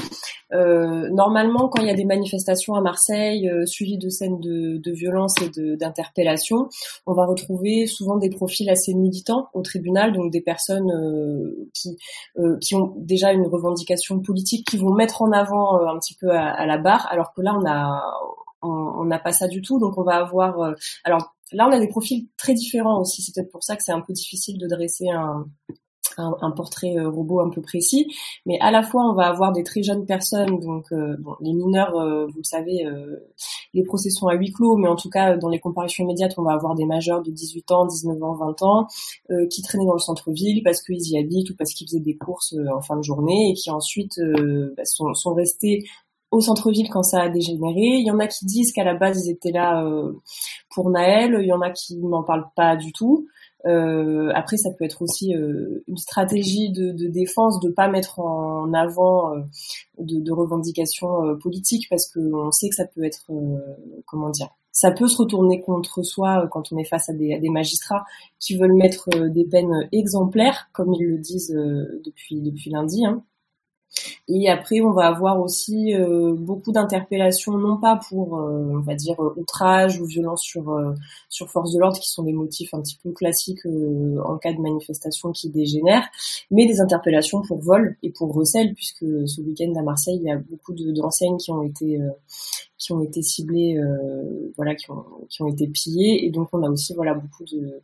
normalement, 0.52 1.70
quand 1.70 1.82
il 1.82 1.88
y 1.88 1.92
a 1.92 1.96
des 1.96 2.06
manifestations 2.06 2.76
à 2.76 2.82
Marseille 2.82 3.50
suivies 3.66 3.98
de 3.98 4.10
scènes 4.10 4.40
de, 4.40 4.78
de 4.78 4.92
violence 4.92 5.34
et 5.42 5.50
d'interpellation, 5.76 6.70
on 7.06 7.14
va 7.14 7.26
retrouver 7.26 7.88
souvent 7.88 8.18
des 8.18 8.30
profils 8.30 8.70
assez 8.70 8.94
militants 8.94 9.50
au 9.54 9.62
tribunal, 9.62 10.14
donc 10.14 10.32
des 10.32 10.42
personnes 10.42 10.90
qui 11.74 11.98
qui 12.62 12.76
ont 12.76 12.94
déjà 12.98 13.34
une 13.34 13.48
revendication 13.48 14.20
politique, 14.20 14.66
qui 14.68 14.78
vont 14.78 14.94
mettre 14.94 15.22
en 15.22 15.32
avant 15.32 15.76
un 15.86 15.98
petit 16.00 16.16
peu 16.16 16.30
à, 16.32 16.46
à 16.50 16.66
la 16.66 16.78
barre, 16.78 17.08
alors 17.12 17.34
que 17.34 17.42
là, 17.42 17.54
on 17.60 17.66
a 17.68 18.02
on 18.62 19.06
n'a 19.06 19.20
pas 19.20 19.32
ça 19.32 19.48
du 19.48 19.62
tout. 19.62 19.80
Donc 19.80 19.98
on 19.98 20.04
va 20.04 20.16
avoir, 20.16 20.60
euh, 20.62 20.74
alors 21.04 21.36
là 21.52 21.68
on 21.68 21.72
a 21.72 21.80
des 21.80 21.88
profils 21.88 22.28
très 22.38 22.54
différents 22.54 23.02
aussi. 23.02 23.22
C'est 23.22 23.34
peut-être 23.34 23.52
pour 23.52 23.64
ça 23.64 23.76
que 23.76 23.84
c'est 23.84 23.92
un 23.92 24.02
peu 24.02 24.14
difficile 24.14 24.58
de 24.58 24.68
dresser 24.68 25.10
un, 25.10 25.46
un, 26.18 26.52
portrait 26.52 26.98
euh, 26.98 27.10
robot 27.10 27.42
un 27.42 27.50
peu 27.50 27.62
précis, 27.62 28.08
mais 28.48 28.60
à 28.60 28.72
la 28.72 28.82
fois 28.82 29.08
on 29.08 29.14
va 29.14 29.28
avoir 29.28 29.52
des 29.52 29.64
très 29.64 29.84
jeunes 29.84 30.06
personnes, 30.06 30.60
donc 30.60 30.92
euh, 30.92 31.16
bon, 31.20 31.36
les 31.42 31.54
mineurs, 31.54 31.92
vous 32.28 32.38
le 32.38 32.44
savez, 32.44 32.86
les 33.74 33.84
procès 33.84 34.10
sont 34.10 34.28
à 34.28 34.34
huis 34.34 34.52
clos, 34.52 34.78
mais 34.78 34.88
en 34.88 34.96
tout 34.96 35.12
cas 35.12 35.38
dans 35.38 35.50
les 35.50 35.60
comparaisons 35.60 36.04
immédiates, 36.04 36.34
on 36.38 36.44
va 36.44 36.54
avoir 36.54 36.74
des 36.74 36.86
majeurs 36.86 37.22
de 37.22 37.30
18 37.30 37.72
ans, 37.72 37.86
19 37.86 38.24
ans, 38.24 38.34
20 38.34 38.62
ans, 38.64 38.88
qui 39.52 39.62
traînaient 39.62 39.86
dans 39.86 39.94
le 39.94 40.00
centre-ville 40.00 40.64
parce 40.64 40.82
qu'ils 40.82 41.08
y 41.08 41.20
habitent 41.20 41.52
ou 41.52 41.56
parce 41.56 41.74
qu'ils 41.74 41.88
faisaient 41.88 42.00
des 42.00 42.18
courses 42.18 42.56
en 42.74 42.82
fin 42.82 42.98
de 42.98 43.04
journée 43.04 43.52
et 43.52 43.54
qui 43.54 43.70
ensuite 43.70 44.20
bah, 44.76 44.86
sont, 44.86 45.14
sont 45.14 45.36
restés 45.36 45.84
au 46.32 46.42
centre-ville 46.42 46.90
quand 46.90 47.04
ça 47.04 47.22
a 47.22 47.30
dégénéré. 47.30 47.98
Il 48.00 48.06
y 48.06 48.12
en 48.12 48.20
a 48.20 48.28
qui 48.28 48.46
disent 48.46 48.72
qu'à 48.74 48.84
la 48.84 48.96
base 48.96 49.26
ils 49.26 49.32
étaient 49.32 49.52
là 49.52 49.84
euh, 49.84 50.14
pour 50.74 50.90
Naël. 50.90 51.38
Il 51.42 51.48
y 51.48 51.54
en 51.54 51.62
a 51.62 51.72
qui 51.72 51.98
n'en 51.98 52.24
parlent 52.24 52.50
pas 52.56 52.76
du 52.76 52.92
tout. 52.92 53.28
Euh, 53.66 54.32
après, 54.36 54.58
ça 54.58 54.70
peut 54.78 54.86
être 54.86 55.02
aussi 55.02 55.36
euh, 55.36 55.84
une 55.88 55.98
stratégie 55.98 56.72
de, 56.72 56.92
de, 56.92 57.08
défense 57.08 57.60
de 57.60 57.70
pas 57.70 57.88
mettre 57.88 58.20
en 58.20 58.72
avant 58.74 59.34
euh, 59.34 59.42
de, 60.00 60.20
de, 60.20 60.32
revendications 60.32 61.26
euh, 61.26 61.36
politiques 61.36 61.88
parce 61.90 62.08
que 62.08 62.20
on 62.20 62.52
sait 62.52 62.70
que 62.70 62.76
ça 62.76 62.86
peut 62.86 63.04
être 63.04 63.26
comment 64.06 64.30
dire, 64.30 64.50
ça 64.72 64.92
peut 64.92 65.08
se 65.08 65.18
retourner 65.18 65.62
contre 65.62 66.04
soi 66.04 66.48
quand 66.52 66.72
on 66.72 66.78
est 66.78 66.86
face 66.86 67.10
à 67.10 67.14
des, 67.14 67.34
à 67.34 67.40
des 67.40 67.50
magistrats 67.50 68.06
qui 68.40 68.56
veulent 68.58 68.76
mettre 68.76 69.10
des 69.28 69.46
peines 69.46 69.90
exemplaires, 69.92 70.70
comme 70.72 70.94
ils 70.94 71.06
le 71.06 71.18
disent 71.18 71.54
depuis 72.06 72.42
depuis 72.42 72.70
lundi. 72.70 73.06
Hein. 73.06 73.24
Et 74.28 74.50
après, 74.50 74.82
on 74.82 74.92
va 74.92 75.08
avoir 75.08 75.40
aussi 75.40 75.96
euh, 75.96 76.34
beaucoup 76.34 76.72
d'interpellations, 76.72 77.58
non 77.58 77.78
pas 77.78 78.00
pour, 78.10 78.38
euh, 78.38 78.72
on 78.74 78.82
va 78.82 78.96
dire, 78.96 79.16
outrage 79.20 80.02
ou 80.02 80.06
violence 80.06 80.42
sur 80.44 80.70
euh, 80.72 80.94
sur 81.30 81.50
force 81.50 81.74
de 81.74 81.80
l'ordre, 81.80 82.00
qui 82.00 82.10
sont 82.10 82.24
des 82.24 82.34
motifs 82.34 82.74
un 82.74 82.82
petit 82.82 82.98
peu 83.02 83.12
classiques 83.12 83.66
en 83.66 84.38
cas 84.38 84.54
de 84.54 84.60
manifestation 84.60 85.32
qui 85.32 85.50
dégénère, 85.50 86.08
mais 86.52 86.66
des 86.66 86.82
interpellations 86.82 87.42
pour 87.42 87.60
vol 87.60 87.98
et 88.04 88.12
pour 88.12 88.34
recel, 88.34 88.74
puisque 88.74 89.06
ce 89.28 89.42
week-end 89.42 89.74
à 89.80 89.82
Marseille, 89.82 90.18
il 90.18 90.28
y 90.28 90.32
a 90.32 90.38
beaucoup 90.38 90.74
d'enseignes 90.74 91.38
qui 91.38 91.52
ont 91.52 91.64
été 91.64 92.00
qui 92.78 92.94
ont 92.94 93.02
été 93.02 93.22
ciblées, 93.22 93.80
voilà, 94.58 94.76
qui 94.76 94.92
ont 94.92 95.06
qui 95.30 95.42
ont 95.42 95.48
été 95.48 95.68
pillées, 95.68 96.26
et 96.26 96.30
donc 96.32 96.50
on 96.54 96.64
a 96.64 96.70
aussi 96.70 96.94
voilà 96.94 97.14
beaucoup 97.14 97.46
de 97.46 97.82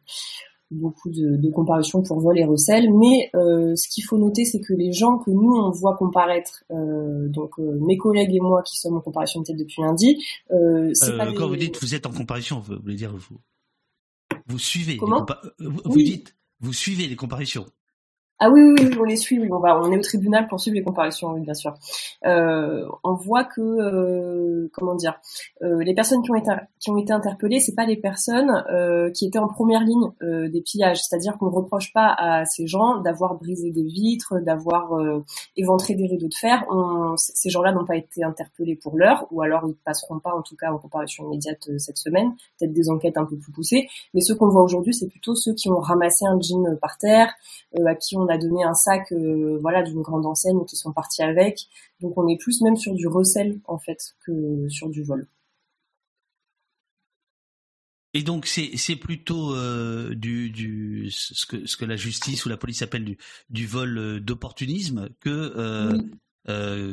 beaucoup 0.73 1.09
de, 1.09 1.37
de 1.37 1.51
comparutions 1.51 2.01
pour 2.01 2.19
vol 2.19 2.37
et 2.39 2.45
recel, 2.45 2.89
mais 2.93 3.29
euh, 3.35 3.75
ce 3.75 3.87
qu'il 3.87 4.03
faut 4.03 4.17
noter, 4.17 4.45
c'est 4.45 4.59
que 4.59 4.73
les 4.73 4.91
gens 4.91 5.17
que 5.17 5.31
nous 5.31 5.53
on 5.53 5.71
voit 5.71 5.95
comparaître, 5.95 6.63
euh, 6.71 7.27
donc 7.29 7.51
euh, 7.59 7.79
mes 7.81 7.97
collègues 7.97 8.33
et 8.33 8.39
moi 8.39 8.61
qui 8.63 8.77
sommes 8.77 8.95
en 8.95 9.01
comparution 9.01 9.41
de 9.41 9.45
tête 9.45 9.57
depuis 9.57 9.81
lundi, 9.81 10.17
c'est 10.93 11.17
pas 11.17 11.31
quand 11.33 11.47
vous 11.47 11.55
dites 11.55 11.79
vous 11.81 11.95
êtes 11.95 12.05
en 12.05 12.11
comparution, 12.11 12.59
vous 12.59 12.75
voulez 12.81 12.95
dire 12.95 13.15
vous 13.15 13.37
vous 14.47 14.59
suivez 14.59 14.97
Comment? 14.97 15.25
vous, 15.59 15.97
dites 15.97 16.35
vous 16.59 16.73
suivez 16.73 17.07
les 17.07 17.15
comparutions. 17.15 17.65
Ah 18.45 18.49
oui, 18.49 18.61
oui, 18.61 18.75
oui, 18.77 18.97
on 18.99 19.03
les 19.05 19.15
suit. 19.15 19.39
Oui, 19.39 19.47
on 19.49 19.59
va, 19.59 19.79
on 19.79 19.89
est 19.89 19.97
au 19.97 20.01
tribunal 20.01 20.47
pour 20.47 20.59
suivre 20.59 20.75
les 20.75 20.83
comparutions, 20.83 21.31
oui, 21.31 21.39
bien 21.39 21.53
sûr. 21.53 21.73
Euh, 22.25 22.85
on 23.05 23.13
voit 23.13 23.45
que, 23.45 23.61
euh, 23.61 24.69
comment 24.73 24.95
dire, 24.95 25.17
euh, 25.61 25.81
les 25.81 25.93
personnes 25.93 26.21
qui 26.23 26.31
ont 26.31 26.35
été 26.35 26.51
qui 26.81 26.91
ont 26.91 26.97
été 26.97 27.13
interpellées, 27.13 27.61
c'est 27.61 27.73
pas 27.73 27.85
les 27.85 27.95
personnes 27.95 28.51
qui 29.15 29.27
étaient 29.27 29.39
en 29.39 29.47
première 29.47 29.79
ligne 29.79 30.09
des 30.21 30.61
pillages. 30.61 30.99
C'est-à-dire 31.01 31.37
qu'on 31.37 31.45
ne 31.45 31.55
reproche 31.55 31.93
pas 31.93 32.13
à 32.17 32.43
ces 32.43 32.67
gens 32.67 32.99
d'avoir 32.99 33.35
brisé 33.35 33.71
des 33.71 33.85
vitres, 33.85 34.41
d'avoir 34.41 34.91
éventré 35.55 35.95
des 35.95 36.07
rideaux 36.07 36.27
de 36.27 36.35
fer. 36.35 36.65
Ces 37.15 37.49
gens-là 37.49 37.71
n'ont 37.71 37.85
pas 37.85 37.95
été 37.95 38.25
interpellés 38.25 38.75
pour 38.75 38.97
l'heure, 38.97 39.25
ou 39.31 39.41
alors 39.41 39.63
ils 39.65 39.75
passeront 39.75 40.19
pas, 40.19 40.33
en 40.35 40.41
tout 40.41 40.57
cas, 40.57 40.73
en 40.73 40.77
comparution 40.77 41.23
immédiate 41.23 41.69
cette 41.77 41.97
semaine. 41.97 42.33
Peut-être 42.59 42.73
des 42.73 42.89
enquêtes 42.89 43.17
un 43.17 43.25
peu 43.25 43.37
plus 43.37 43.53
poussées. 43.53 43.87
Mais 44.13 44.19
ceux 44.19 44.35
qu'on 44.35 44.49
voit 44.49 44.63
aujourd'hui, 44.63 44.93
c'est 44.93 45.07
plutôt 45.07 45.35
ceux 45.35 45.53
qui 45.53 45.69
ont 45.69 45.79
ramassé 45.79 46.25
un 46.25 46.37
jean 46.41 46.75
par 46.81 46.97
terre, 46.97 47.33
à 47.85 47.95
qui 47.95 48.17
on 48.17 48.27
a 48.27 48.32
donné 48.37 48.63
un 48.63 48.73
sac 48.73 49.11
euh, 49.11 49.57
voilà 49.61 49.83
d'une 49.83 50.01
grande 50.01 50.25
enseigne 50.25 50.65
qui 50.65 50.75
sont 50.75 50.93
partis 50.93 51.23
avec. 51.23 51.67
Donc 52.01 52.17
on 52.17 52.27
est 52.27 52.37
plus 52.37 52.61
même 52.61 52.75
sur 52.75 52.93
du 52.93 53.07
recel 53.07 53.59
en 53.65 53.77
fait 53.77 53.97
que 54.25 54.67
sur 54.69 54.89
du 54.89 55.03
vol. 55.03 55.27
Et 58.15 58.21
donc 58.21 58.45
c'est 58.45 58.95
plutôt 58.95 59.55
euh, 59.55 60.13
du, 60.13 60.51
du 60.51 61.09
ce 61.09 61.45
que 61.45 61.65
ce 61.65 61.75
que 61.75 61.85
la 61.85 61.95
justice 61.95 62.45
ou 62.45 62.49
la 62.49 62.57
police 62.57 62.83
appelle 62.83 63.05
du, 63.05 63.17
du 63.49 63.65
vol 63.65 63.97
euh, 63.97 64.19
d'opportunisme 64.19 65.09
que 65.19 65.97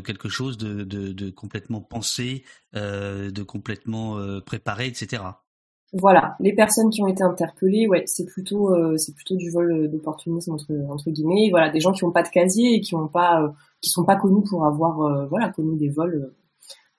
quelque 0.04 0.28
chose 0.28 0.56
de, 0.58 0.84
de, 0.84 1.12
de 1.12 1.30
complètement 1.30 1.80
pensé, 1.80 2.44
de 2.72 3.42
complètement 3.42 4.40
préparé, 4.42 4.86
etc. 4.86 5.22
Voilà, 5.92 6.36
les 6.38 6.54
personnes 6.54 6.88
qui 6.90 7.02
ont 7.02 7.08
été 7.08 7.24
interpellées, 7.24 7.88
ouais, 7.88 8.04
c'est 8.06 8.24
plutôt 8.24 8.72
euh, 8.72 8.96
c'est 8.96 9.12
plutôt 9.12 9.34
du 9.34 9.50
vol 9.50 9.90
d'opportunisme 9.90 10.52
entre 10.52 10.72
entre 10.88 11.10
guillemets. 11.10 11.48
Voilà, 11.50 11.68
des 11.68 11.80
gens 11.80 11.90
qui 11.90 12.04
n'ont 12.04 12.12
pas 12.12 12.22
de 12.22 12.28
casier 12.28 12.76
et 12.76 12.80
qui 12.80 12.94
ont 12.94 13.08
pas 13.08 13.42
euh, 13.42 13.48
qui 13.80 13.90
sont 13.90 14.04
pas 14.04 14.14
connus 14.14 14.44
pour 14.48 14.64
avoir 14.64 15.00
euh, 15.00 15.26
voilà 15.26 15.48
connu 15.48 15.76
des 15.76 15.88
vols 15.88 16.32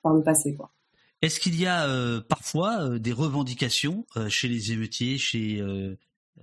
par 0.03 0.13
le 0.13 0.21
passé 0.21 0.55
quoi. 0.55 0.71
Est-ce 1.21 1.39
qu'il 1.39 1.60
y 1.60 1.67
a 1.67 1.88
parfois 2.27 2.98
des 2.98 3.13
revendications 3.13 4.05
chez 4.27 4.48
les 4.48 4.71
émeutiers, 4.71 5.19
chez 5.19 5.63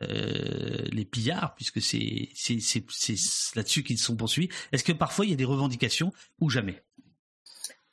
les 0.01 1.05
pillards, 1.05 1.55
puisque 1.57 1.83
c'est 1.83 2.29
c'est 2.35 2.61
c'est 2.61 3.57
là-dessus 3.57 3.83
qu'ils 3.83 3.99
sont 3.99 4.15
poursuivis? 4.15 4.49
Est-ce 4.71 4.85
que 4.85 4.93
parfois 4.93 5.27
il 5.27 5.31
y 5.31 5.35
a 5.35 5.37
des 5.37 5.45
revendications 5.45 6.13
ou 6.41 6.49
jamais? 6.49 6.81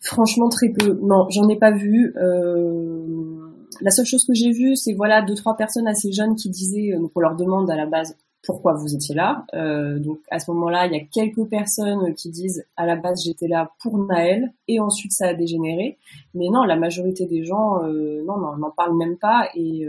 Franchement, 0.06 0.50
très 0.50 0.70
peu. 0.70 1.00
Non, 1.02 1.28
j'en 1.30 1.50
ai 1.50 1.58
pas 1.58 1.72
vu. 1.72 2.14
Euh, 2.16 3.50
la 3.82 3.92
seule 3.92 4.06
chose 4.06 4.26
que 4.26 4.34
j'ai 4.34 4.52
vue, 4.52 4.76
c'est 4.76 4.94
voilà 4.94 5.22
deux 5.22 5.36
trois 5.36 5.56
personnes 5.56 5.88
assez 5.88 6.12
jeunes 6.12 6.36
qui 6.36 6.50
disaient, 6.50 6.94
euh, 6.94 7.08
on 7.14 7.20
leur 7.20 7.36
demande 7.36 7.70
à 7.70 7.76
la 7.76 7.86
base 7.86 8.18
pourquoi 8.44 8.74
vous 8.74 8.94
étiez 8.94 9.16
là. 9.16 9.46
Euh, 9.56 9.98
donc 9.98 10.20
à 10.30 10.40
ce 10.40 10.52
moment-là, 10.52 10.86
il 10.86 10.94
y 10.94 10.96
a 10.96 11.04
quelques 11.04 11.46
personnes 11.50 12.14
qui 12.14 12.30
disent 12.30 12.66
à 12.76 12.86
la 12.86 12.96
base 12.96 13.24
j'étais 13.24 13.48
là 13.48 13.72
pour 13.82 13.98
Naël 13.98 14.54
et 14.68 14.80
ensuite 14.80 15.14
ça 15.14 15.30
a 15.30 15.34
dégénéré. 15.34 15.98
Mais 16.36 16.50
non, 16.50 16.64
la 16.64 16.76
majorité 16.76 17.26
des 17.26 17.44
gens, 17.44 17.82
non, 17.82 18.38
non, 18.38 18.56
n'en 18.58 18.70
parlent 18.70 18.98
même 18.98 19.18
pas 19.18 19.50
et, 19.56 19.88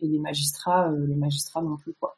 les 0.00 0.18
magistrats, 0.18 0.90
les 0.90 1.14
magistrats 1.14 1.60
non 1.60 1.76
plus 1.76 1.92
quoi. 1.92 2.16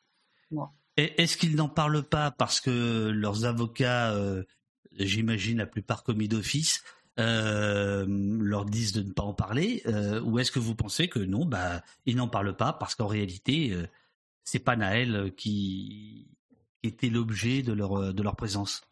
Est-ce 0.96 1.36
qu'ils 1.36 1.56
n'en 1.56 1.68
parlent 1.68 2.04
pas 2.04 2.30
parce 2.30 2.60
que 2.60 3.08
leurs 3.08 3.44
avocats, 3.44 4.14
j'imagine 4.92 5.58
la 5.58 5.66
plupart 5.66 6.04
commis 6.04 6.28
d'office, 6.28 6.84
euh, 7.18 8.06
leur 8.08 8.64
disent 8.64 8.92
de 8.92 9.02
ne 9.02 9.12
pas 9.12 9.22
en 9.22 9.34
parler 9.34 9.82
euh, 9.86 10.20
Ou 10.22 10.38
est-ce 10.38 10.50
que 10.50 10.58
vous 10.58 10.74
pensez 10.74 11.08
que 11.08 11.18
non, 11.18 11.44
bah, 11.44 11.82
ils 12.06 12.16
n'en 12.16 12.28
parlent 12.28 12.56
pas 12.56 12.72
parce 12.72 12.94
qu'en 12.94 13.06
réalité, 13.06 13.72
euh, 13.72 13.86
c'est 14.44 14.58
pas 14.58 14.76
Naël 14.76 15.32
qui, 15.36 16.28
était 16.82 17.10
l'objet 17.10 17.62
de 17.62 17.72
leur, 17.72 18.12
de 18.12 18.22
leur 18.22 18.34
présence? 18.34 18.82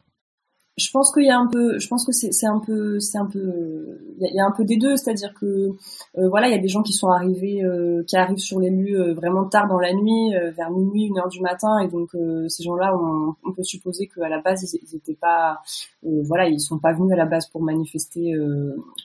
Je 0.77 0.89
pense 0.91 1.11
qu'il 1.11 1.25
y 1.25 1.29
a 1.29 1.37
un 1.37 1.47
peu, 1.47 1.79
je 1.79 1.87
pense 1.87 2.05
que 2.05 2.13
c'est 2.13 2.45
un 2.45 2.59
peu, 2.59 2.99
c'est 2.99 3.17
un 3.17 3.25
peu, 3.25 3.99
il 4.19 4.33
y, 4.33 4.39
a 4.39 4.45
un 4.45 4.51
peu 4.51 4.63
des 4.63 4.77
deux, 4.77 4.95
c'est-à-dire 4.95 5.33
que 5.33 5.45
euh, 6.17 6.29
voilà, 6.29 6.47
il 6.47 6.51
y 6.51 6.57
a 6.57 6.61
des 6.61 6.69
gens 6.69 6.81
qui 6.81 6.93
sont 6.93 7.09
arrivés, 7.09 7.61
euh, 7.63 8.03
qui 8.07 8.15
arrivent 8.15 8.37
sur 8.37 8.59
les 8.59 8.69
lieux 8.69 9.09
euh, 9.09 9.13
vraiment 9.13 9.45
tard 9.45 9.67
dans 9.67 9.79
la 9.79 9.93
nuit, 9.93 10.33
vers 10.55 10.71
minuit, 10.71 11.07
une 11.07 11.17
heure 11.19 11.27
du 11.27 11.41
matin, 11.41 11.79
et 11.79 11.89
donc 11.89 12.11
ces 12.47 12.63
gens-là, 12.63 12.93
on, 12.97 13.51
peut 13.51 13.63
supposer 13.63 14.07
qu'à 14.07 14.29
la 14.29 14.39
base 14.39 14.73
ils 14.73 14.93
n'étaient 14.93 15.17
pas, 15.19 15.59
voilà, 16.03 16.47
ils 16.47 16.59
sont 16.61 16.79
pas 16.79 16.93
venus 16.93 17.11
à 17.11 17.17
la 17.17 17.25
base 17.25 17.47
pour 17.47 17.61
manifester 17.61 18.33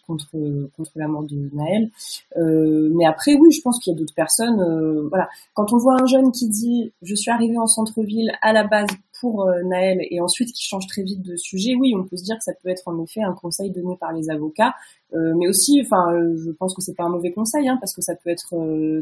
contre 0.07 0.29
contre 0.77 0.93
la 0.95 1.09
mort 1.09 1.25
de 1.25 1.51
Naël. 1.53 1.91
mais 2.37 3.07
après, 3.07 3.35
oui, 3.35 3.51
je 3.51 3.61
pense 3.61 3.81
qu'il 3.81 3.93
y 3.93 3.97
a 3.97 3.99
d'autres 3.99 4.15
personnes, 4.15 5.09
voilà, 5.09 5.29
quand 5.55 5.73
on 5.73 5.79
voit 5.79 6.01
un 6.01 6.07
jeune 6.07 6.31
qui 6.31 6.49
dit, 6.49 6.93
je 7.03 7.15
suis 7.17 7.31
arrivé 7.31 7.59
en 7.59 7.67
centre-ville 7.67 8.31
à 8.41 8.53
la 8.53 8.65
base 8.65 8.87
pour 9.21 9.47
euh, 9.47 9.63
Naël 9.63 9.99
et 10.11 10.21
ensuite 10.21 10.53
qui 10.53 10.65
change 10.65 10.87
très 10.87 11.03
vite 11.03 11.23
de 11.23 11.37
sujet, 11.37 11.75
oui, 11.75 11.95
on 11.97 12.05
peut 12.05 12.17
se 12.17 12.25
dire 12.25 12.37
que 12.37 12.45
ça 12.45 12.53
peut 12.63 12.69
être 12.69 12.87
en 12.87 13.03
effet 13.03 13.23
un 13.23 13.35
conseil 13.35 13.71
donné 13.71 13.97
par 13.97 14.13
les 14.13 14.31
avocats, 14.31 14.75
euh, 15.15 15.35
mais 15.37 15.49
aussi, 15.49 15.81
enfin, 15.85 16.13
euh, 16.13 16.37
je 16.37 16.51
pense 16.51 16.75
que 16.75 16.83
c'est 16.83 16.95
pas 16.95 17.05
un 17.05 17.09
mauvais 17.09 17.33
conseil, 17.33 17.69
hein, 17.69 17.79
parce 17.81 17.95
que 17.95 18.03
ça 18.03 18.15
peut 18.15 18.31
être 18.31 18.55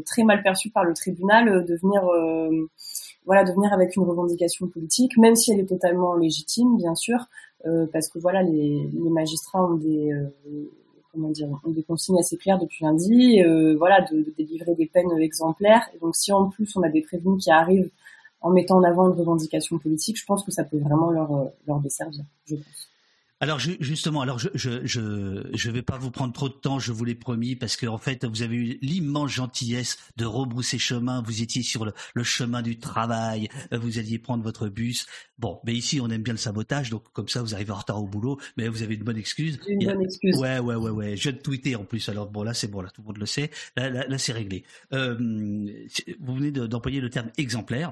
très 0.05 0.23
mal 0.23 0.41
perçu 0.43 0.69
par 0.69 0.83
le 0.83 0.93
tribunal 0.93 1.65
de 1.65 1.75
venir, 1.75 2.03
voilà, 3.25 3.43
de 3.43 3.51
venir 3.51 3.73
avec 3.73 3.95
une 3.95 4.03
revendication 4.03 4.67
politique, 4.67 5.17
même 5.17 5.35
si 5.35 5.51
elle 5.51 5.59
est 5.59 5.69
totalement 5.69 6.15
légitime, 6.15 6.77
bien 6.77 6.95
sûr, 6.95 7.27
parce 7.91 8.09
que 8.09 8.19
voilà, 8.19 8.43
les, 8.43 8.89
les 8.93 9.09
magistrats 9.09 9.63
ont 9.63 9.75
des 9.75 10.11
comment 11.11 11.29
dire, 11.29 11.47
ont 11.63 11.71
des 11.71 11.83
consignes 11.83 12.19
assez 12.19 12.37
claires 12.37 12.59
depuis 12.59 12.83
lundi, 12.83 13.41
voilà, 13.77 14.01
de, 14.11 14.17
de, 14.17 14.33
délivrer 14.37 14.75
des 14.75 14.85
peines 14.85 15.17
exemplaires. 15.19 15.89
Et 15.95 15.99
donc, 15.99 16.15
si 16.15 16.31
en 16.31 16.49
plus 16.49 16.75
on 16.75 16.83
a 16.83 16.89
des 16.89 17.01
prévenus 17.01 17.43
qui 17.43 17.51
arrivent 17.51 17.91
en 18.45 18.51
mettant 18.51 18.77
en 18.77 18.83
avant 18.83 19.11
une 19.11 19.19
revendication 19.19 19.79
politique, 19.79 20.19
je 20.19 20.25
pense 20.25 20.43
que 20.43 20.51
ça 20.51 20.63
peut 20.63 20.77
vraiment 20.77 21.09
leur, 21.09 21.31
euh, 21.33 21.45
leur 21.67 21.79
desservir, 21.79 22.23
je 22.45 22.55
pense. 22.55 22.89
Alors 23.41 23.59
justement, 23.59 24.21
alors 24.21 24.39
je 24.39 24.47
je, 24.53 24.85
je 24.85 25.71
vais 25.71 25.81
pas 25.81 25.97
vous 25.97 26.09
prendre 26.09 26.31
trop 26.31 26.47
de 26.47 26.53
temps, 26.53 26.79
je 26.79 26.93
vous 26.93 27.03
l'ai 27.03 27.15
promis, 27.15 27.57
parce 27.57 27.75
qu'en 27.75 27.95
en 27.95 27.97
fait 27.97 28.23
vous 28.23 28.43
avez 28.43 28.55
eu 28.55 28.79
l'immense 28.81 29.31
gentillesse 29.31 29.97
de 30.15 30.25
rebrousser 30.25 30.77
chemin. 30.77 31.21
Vous 31.21 31.41
étiez 31.41 31.61
sur 31.61 31.83
le, 31.83 32.23
chemin 32.23 32.61
du 32.61 32.79
travail, 32.79 33.49
euh, 33.73 33.77
vous 33.77 33.99
alliez 33.99 34.19
prendre 34.19 34.41
votre 34.41 34.69
bus. 34.69 35.05
Bon, 35.37 35.59
mais 35.65 35.73
ici 35.73 35.99
on 35.99 36.09
aime 36.09 36.23
bien 36.23 36.33
le 36.33 36.39
sabotage, 36.39 36.91
donc 36.91 37.03
comme 37.11 37.27
ça 37.27 37.41
vous 37.41 37.53
arrivez 37.53 37.71
en 37.71 37.77
retard 37.77 38.01
au 38.01 38.07
boulot, 38.07 38.39
mais 38.55 38.69
vous 38.69 38.83
avez 38.83 38.95
une 38.95 39.03
bonne 39.03 39.17
excuse. 39.17 39.59
Une 39.67 39.85
bonne 39.85 40.01
excuse. 40.01 40.37
Ouais, 40.37 40.59
ouais, 40.59 40.75
ouais, 40.75 40.91
ouais. 40.91 41.17
Je 41.17 41.23
viens 41.23 41.33
de 41.33 41.37
tweeter 41.37 41.75
en 41.75 41.83
plus. 41.83 42.07
Alors 42.07 42.29
bon 42.29 42.43
là 42.43 42.53
c'est 42.53 42.69
bon, 42.69 42.79
là 42.79 42.89
tout 42.89 43.01
le 43.01 43.07
monde 43.07 43.17
le 43.17 43.25
sait. 43.25 43.51
Là, 43.75 43.89
là, 43.89 44.17
c'est 44.17 44.31
réglé. 44.31 44.63
Euh, 44.93 45.15
vous 46.21 46.35
venez 46.35 46.51
d'employer 46.51 47.01
le 47.01 47.09
terme 47.09 47.31
exemplaire. 47.37 47.91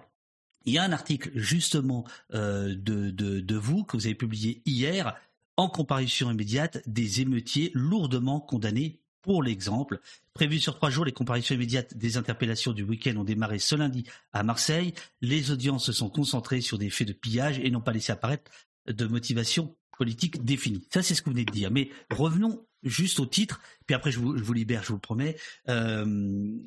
Il 0.65 0.73
y 0.73 0.78
a 0.78 0.84
un 0.84 0.91
article 0.91 1.32
justement 1.36 2.06
euh, 2.34 2.76
de, 2.76 3.10
de, 3.12 3.56
vous 3.56 3.84
que 3.84 3.97
vous 3.97 4.06
avez 4.06 4.15
publié 4.15 4.62
hier 4.65 5.15
en 5.58 5.69
comparution 5.69 6.32
immédiate 6.32 6.82
des 6.88 7.21
émeutiers 7.21 7.71
lourdement 7.73 8.39
condamnés 8.39 8.99
pour 9.21 9.43
l'exemple. 9.43 9.99
Prévu 10.34 10.60
sur 10.60 10.76
trois 10.76 10.89
jours, 10.89 11.06
les 11.06 11.12
comparutions 11.12 11.56
immédiates 11.56 11.95
des 11.95 12.17
interpellations 12.17 12.73
du 12.73 12.84
week-end 12.84 13.15
ont 13.17 13.23
démarré 13.23 13.60
ce 13.60 13.76
lundi 13.76 14.04
à 14.34 14.43
Marseille. 14.43 14.93
Les 15.21 15.52
audiences 15.52 15.86
se 15.86 15.91
sont 15.93 16.10
concentrées 16.10 16.62
sur 16.62 16.78
des 16.78 16.89
faits 16.89 17.08
de 17.08 17.13
pillage 17.13 17.60
et 17.60 17.69
n'ont 17.71 17.82
pas 17.82 17.93
laissé 17.93 18.12
apparaître 18.12 18.52
de 18.88 19.06
motivation 19.06 19.76
politique 19.97 20.43
définie. 20.43 20.86
Ça, 20.91 21.04
c'est 21.04 21.15
ce 21.15 21.21
que 21.21 21.30
vous 21.30 21.36
venez 21.36 21.45
de 21.45 21.52
dire. 21.52 21.71
Mais 21.71 21.89
revenons 22.10 22.65
juste 22.84 23.19
au 23.19 23.26
titre, 23.26 23.62
puis 23.86 23.95
après 23.95 24.12
je 24.12 24.19
vous, 24.19 24.38
je 24.38 24.43
vous 24.43 24.54
libère, 24.54 24.84
je 24.84 24.89
vous 24.89 24.95
le 24.95 24.99
promets. 24.99 25.38
Euh, 25.69 26.58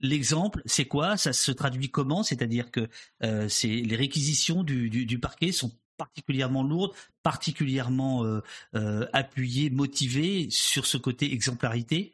L'exemple, 0.00 0.62
c'est 0.66 0.84
quoi? 0.84 1.16
Ça 1.16 1.32
se 1.32 1.50
traduit 1.52 1.90
comment? 1.90 2.22
C'est-à-dire 2.22 2.70
que 2.70 2.88
euh, 3.24 3.48
les 3.64 3.96
réquisitions 3.96 4.62
du, 4.62 4.90
du, 4.90 5.18
parquet 5.18 5.52
sont 5.52 5.72
particulièrement 5.96 6.62
lourdes, 6.62 6.92
particulièrement 7.22 8.24
euh, 8.24 8.40
euh, 8.74 9.06
appuyées, 9.14 9.70
motivées 9.70 10.48
sur 10.50 10.84
ce 10.84 10.98
côté 10.98 11.32
exemplarité? 11.32 12.12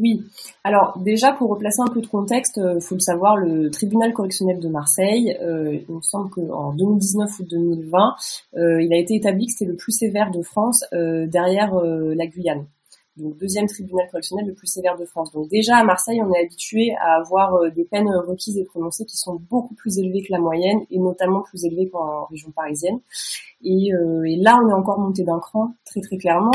Oui. 0.00 0.24
Alors 0.64 0.98
déjà 0.98 1.32
pour 1.32 1.50
replacer 1.50 1.80
un 1.80 1.86
peu 1.86 2.00
de 2.00 2.08
contexte, 2.08 2.56
il 2.56 2.82
faut 2.82 2.96
le 2.96 3.00
savoir, 3.00 3.36
le 3.36 3.70
tribunal 3.70 4.12
correctionnel 4.12 4.58
de 4.58 4.68
Marseille, 4.68 5.38
il 5.40 5.94
me 5.94 6.00
semble 6.02 6.30
qu'en 6.30 6.74
2019 6.74 7.38
ou 7.38 7.44
2020, 7.44 8.16
il 8.80 8.92
a 8.92 8.98
été 8.98 9.14
établi 9.14 9.46
que 9.46 9.52
c'était 9.52 9.70
le 9.70 9.76
plus 9.76 9.92
sévère 9.92 10.32
de 10.32 10.42
France 10.42 10.84
derrière 10.90 11.76
la 11.76 12.26
Guyane 12.26 12.66
donc 13.16 13.36
deuxième 13.38 13.66
tribunal 13.66 14.08
correctionnel 14.10 14.46
le 14.46 14.54
plus 14.54 14.66
sévère 14.66 14.96
de 14.96 15.04
France. 15.04 15.32
Donc 15.32 15.48
déjà 15.48 15.76
à 15.76 15.84
Marseille, 15.84 16.20
on 16.22 16.32
est 16.32 16.40
habitué 16.40 16.94
à 17.00 17.16
avoir 17.16 17.54
euh, 17.54 17.70
des 17.70 17.84
peines 17.84 18.08
requises 18.08 18.58
et 18.58 18.64
prononcées 18.64 19.04
qui 19.04 19.16
sont 19.16 19.40
beaucoup 19.50 19.74
plus 19.74 19.98
élevées 19.98 20.22
que 20.22 20.32
la 20.32 20.38
moyenne 20.40 20.80
et 20.90 20.98
notamment 20.98 21.42
plus 21.42 21.64
élevées 21.64 21.88
qu'en 21.90 22.26
région 22.26 22.50
parisienne. 22.50 23.00
Et, 23.64 23.94
euh, 23.94 24.22
là, 24.42 24.58
on 24.62 24.68
est 24.68 24.72
encore 24.72 24.98
monté 24.98 25.24
d'un 25.24 25.38
cran 25.38 25.74
très 25.86 26.00
très 26.00 26.18
clairement 26.18 26.52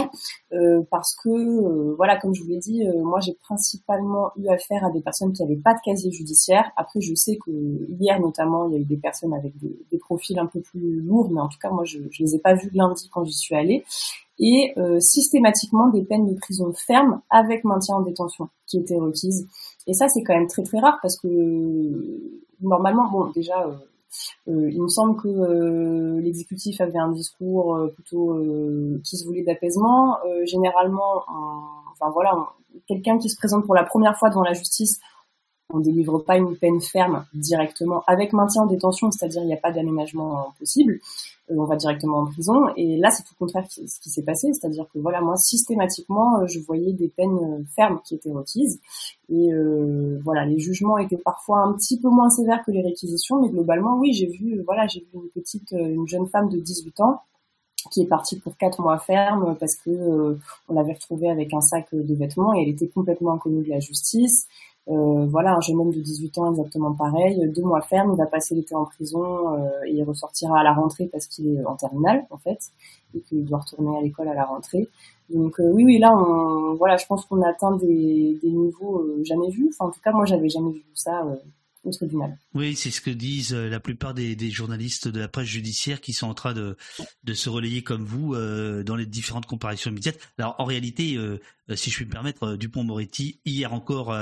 euh, 0.53 0.81
parce 0.91 1.15
que 1.15 1.29
euh, 1.29 1.95
voilà, 1.95 2.17
comme 2.17 2.35
je 2.35 2.43
vous 2.43 2.49
l'ai 2.49 2.59
dit, 2.59 2.83
moi 3.03 3.19
j'ai 3.19 3.33
principalement 3.33 4.31
eu 4.37 4.47
affaire 4.47 4.85
à 4.85 4.91
des 4.91 5.01
personnes 5.01 5.33
qui 5.33 5.41
n'avaient 5.41 5.55
pas 5.55 5.73
de 5.73 5.79
casier 5.83 6.11
judiciaire. 6.11 6.71
Après, 6.77 7.01
je 7.01 7.15
sais 7.15 7.37
que 7.43 7.51
hier 7.99 8.19
notamment, 8.19 8.67
il 8.69 8.73
y 8.73 8.77
a 8.77 8.79
eu 8.79 8.85
des 8.85 8.97
personnes 8.97 9.33
avec 9.33 9.57
des, 9.57 9.75
des 9.91 9.97
profils 9.97 10.37
un 10.37 10.45
peu 10.45 10.61
plus 10.61 11.01
lourds, 11.01 11.29
mais 11.31 11.41
en 11.41 11.47
tout 11.47 11.57
cas, 11.59 11.69
moi 11.69 11.83
je, 11.85 11.99
je 12.11 12.23
les 12.23 12.35
ai 12.35 12.39
pas 12.39 12.53
vus 12.53 12.69
lundi 12.73 13.09
quand 13.11 13.23
j'y 13.25 13.33
suis 13.33 13.55
allée 13.55 13.83
et 14.39 14.73
euh, 14.77 14.99
systématiquement 14.99 15.89
des 15.89 16.03
peines 16.03 16.25
de 16.25 16.37
prison 16.39 16.71
ferme 16.73 17.21
avec 17.29 17.63
maintien 17.63 17.95
en 17.95 18.01
détention 18.01 18.49
qui 18.65 18.77
étaient 18.79 18.97
requises. 18.97 19.47
Et 19.87 19.93
ça, 19.93 20.07
c'est 20.07 20.23
quand 20.23 20.33
même 20.33 20.47
très 20.47 20.63
très 20.63 20.79
rare 20.79 20.99
parce 21.01 21.17
que 21.17 21.27
normalement, 22.61 23.09
bon, 23.11 23.31
déjà, 23.31 23.67
euh, 24.47 24.69
il 24.71 24.81
me 24.81 24.87
semble 24.87 25.21
que 25.21 26.19
l'exécutif 26.19 26.79
avait 26.81 26.99
un 26.99 27.11
discours 27.11 27.77
plutôt 27.93 28.39
qui 29.03 29.17
se 29.17 29.25
voulait 29.25 29.43
d'apaisement. 29.43 30.17
généralement, 30.45 31.23
enfin 31.91 32.11
voilà, 32.11 32.49
quelqu'un 32.87 33.17
qui 33.17 33.29
se 33.29 33.37
présente 33.37 33.65
pour 33.65 33.75
la 33.75 33.83
première 33.83 34.17
fois 34.17 34.29
devant 34.29 34.43
la 34.43 34.53
justice, 34.53 34.99
on 35.71 35.79
délivre 35.79 36.19
pas 36.19 36.37
une 36.37 36.55
peine 36.55 36.81
ferme 36.81 37.25
directement 37.33 38.03
avec 38.07 38.33
maintien 38.33 38.63
en 38.63 38.65
détention, 38.65 39.11
c'est-à-dire 39.11 39.43
il 39.43 39.47
n'y 39.47 39.53
a 39.53 39.57
pas 39.57 39.71
d'aménagement 39.71 40.53
possible. 40.57 40.99
Euh, 41.51 41.55
on 41.57 41.65
va 41.65 41.75
directement 41.75 42.19
en 42.19 42.25
prison. 42.25 42.67
Et 42.75 42.97
là, 42.97 43.09
c'est 43.11 43.23
tout 43.23 43.33
le 43.39 43.45
contraire 43.45 43.65
ce 43.69 43.99
qui 43.99 44.09
s'est 44.09 44.23
passé, 44.23 44.51
c'est-à-dire 44.53 44.85
que 44.93 44.99
voilà, 44.99 45.21
moi 45.21 45.35
systématiquement, 45.37 46.39
euh, 46.39 46.47
je 46.47 46.59
voyais 46.59 46.93
des 46.93 47.07
peines 47.07 47.37
euh, 47.37 47.63
fermes 47.75 47.99
qui 48.03 48.15
étaient 48.15 48.31
requises. 48.31 48.79
Et 49.31 49.51
voilà, 50.23 50.43
les 50.45 50.57
jugements 50.57 50.97
étaient 50.97 51.17
parfois 51.17 51.59
un 51.59 51.73
petit 51.73 51.99
peu 51.99 52.09
moins 52.09 52.31
sévères 52.31 52.63
que 52.65 52.71
les 52.71 52.81
réquisitions, 52.81 53.39
mais 53.39 53.49
globalement, 53.49 53.99
oui, 53.99 54.11
j'ai 54.11 54.25
vu, 54.25 54.63
voilà, 54.65 54.87
j'ai 54.87 55.01
vu 55.01 55.09
une 55.13 55.29
petite, 55.29 55.71
une 55.71 56.07
jeune 56.07 56.25
femme 56.27 56.49
de 56.49 56.59
18 56.59 56.99
ans 57.01 57.21
qui 57.91 58.01
est 58.01 58.07
partie 58.07 58.39
pour 58.39 58.57
quatre 58.57 58.81
mois 58.81 58.97
ferme 58.97 59.55
parce 59.59 59.75
que 59.75 60.35
on 60.67 60.73
l'avait 60.73 60.93
retrouvée 60.93 61.29
avec 61.29 61.53
un 61.53 61.61
sac 61.61 61.89
de 61.93 62.15
vêtements 62.15 62.55
et 62.55 62.63
elle 62.63 62.69
était 62.69 62.87
complètement 62.87 63.33
inconnue 63.33 63.63
de 63.63 63.69
la 63.69 63.79
justice. 63.79 64.47
Euh, 64.87 65.27
voilà, 65.27 65.55
un 65.55 65.61
jeune 65.61 65.79
homme 65.79 65.91
de 65.91 66.01
18 66.01 66.37
ans 66.39 66.51
exactement 66.51 66.93
pareil, 66.93 67.47
deux 67.55 67.61
mois 67.61 67.81
ferme, 67.81 68.13
il 68.13 68.17
va 68.17 68.25
passer 68.25 68.55
l'été 68.55 68.73
en 68.73 68.85
prison 68.85 69.53
euh, 69.53 69.69
et 69.85 69.91
il 69.91 70.03
ressortira 70.03 70.59
à 70.59 70.63
la 70.63 70.73
rentrée 70.73 71.07
parce 71.11 71.27
qu'il 71.27 71.47
est 71.53 71.63
en 71.63 71.75
terminale 71.75 72.25
en 72.31 72.37
fait 72.37 72.57
et 73.13 73.19
qu'il 73.21 73.45
doit 73.45 73.59
retourner 73.59 73.97
à 73.97 74.01
l'école 74.01 74.29
à 74.29 74.33
la 74.33 74.45
rentrée. 74.45 74.89
Donc 75.29 75.59
euh, 75.59 75.69
oui, 75.71 75.83
oui, 75.83 75.99
là, 75.99 76.11
on, 76.11 76.73
voilà, 76.75 76.97
je 76.97 77.05
pense 77.05 77.25
qu'on 77.25 77.41
atteint 77.43 77.75
des, 77.77 78.39
des 78.41 78.49
niveaux 78.49 79.05
jamais 79.23 79.49
vus. 79.49 79.69
Enfin, 79.69 79.89
en 79.89 79.91
tout 79.91 80.01
cas, 80.01 80.11
moi, 80.11 80.25
j'avais 80.25 80.49
jamais 80.49 80.71
vu 80.71 80.83
ça 80.95 81.23
oui, 82.53 82.75
c'est 82.75 82.91
ce 82.91 82.99
que 82.99 83.09
disent 83.09 83.53
euh, 83.53 83.69
la 83.69 83.79
plupart 83.79 84.13
des, 84.13 84.51
journalistes 84.51 85.07
de 85.07 85.19
la 85.19 85.29
presse 85.29 85.47
judiciaire 85.47 86.01
qui 86.01 86.11
sont 86.11 86.27
en 86.27 86.33
train 86.33 86.53
de, 86.53 86.75
de 87.23 87.33
se 87.33 87.49
relayer 87.49 87.83
comme 87.83 88.03
vous 88.03 88.33
euh, 88.33 88.83
dans 88.83 88.97
les 88.97 89.05
différentes 89.05 89.45
comparaisons 89.45 89.89
immédiates. 89.89 90.19
Alors 90.37 90.55
en 90.57 90.65
réalité, 90.65 91.15
euh, 91.15 91.39
si 91.75 91.89
je 91.89 91.95
puis 91.95 92.05
me 92.05 92.11
permettre, 92.11 92.55
Dupont-Moretti, 92.57 93.39
hier 93.45 93.71
encore 93.73 94.13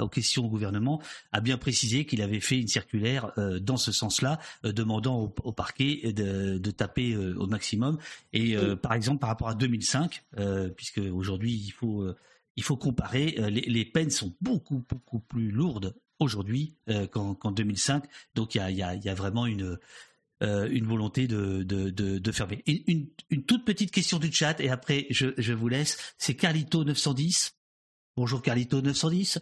aux 0.00 0.08
questions 0.08 0.44
au 0.44 0.48
gouvernement, 0.48 1.00
a 1.32 1.40
bien 1.40 1.56
précisé 1.56 2.04
qu'il 2.04 2.20
avait 2.22 2.40
fait 2.40 2.60
une 2.60 2.68
circulaire 2.68 3.32
dans 3.62 3.78
ce 3.78 3.92
sens-là, 3.92 4.38
demandant 4.62 5.32
au, 5.42 5.52
parquet 5.52 6.12
de, 6.12 6.58
de 6.58 6.70
taper 6.70 7.16
au 7.16 7.46
maximum. 7.46 7.96
Et 8.34 8.56
par 8.82 8.92
exemple, 8.92 9.20
par 9.20 9.30
rapport 9.30 9.48
à 9.48 9.54
2005, 9.54 10.22
puisque 10.76 10.98
aujourd'hui 10.98 11.54
il 11.54 11.70
faut 11.70 12.06
il 12.56 12.62
faut 12.62 12.76
comparer, 12.76 13.36
les, 13.48 13.62
les, 13.62 13.84
peines 13.86 14.10
sont 14.10 14.34
beaucoup, 14.42 14.84
beaucoup 14.86 15.20
plus 15.20 15.50
lourdes 15.50 15.94
aujourd'hui 16.22 16.76
euh, 16.88 17.06
qu'en 17.06 17.50
2005. 17.50 18.04
Donc 18.34 18.54
il 18.54 18.58
y 18.58 19.08
a, 19.08 19.14
vraiment 19.14 19.46
une, 19.46 19.78
euh, 20.42 20.68
une 20.70 20.86
volonté 20.86 21.26
de, 21.26 21.62
de, 21.62 22.32
fermer. 22.32 22.62
Une, 22.66 23.08
toute 23.46 23.64
petite 23.64 23.90
question 23.90 24.18
du 24.18 24.32
chat 24.32 24.60
et 24.60 24.70
après 24.70 25.06
je, 25.10 25.52
vous 25.52 25.68
laisse. 25.68 26.14
C'est 26.18 26.38
Carlito910. 26.38 27.52
Bonjour 28.16 28.40
Carlito910. 28.40 29.38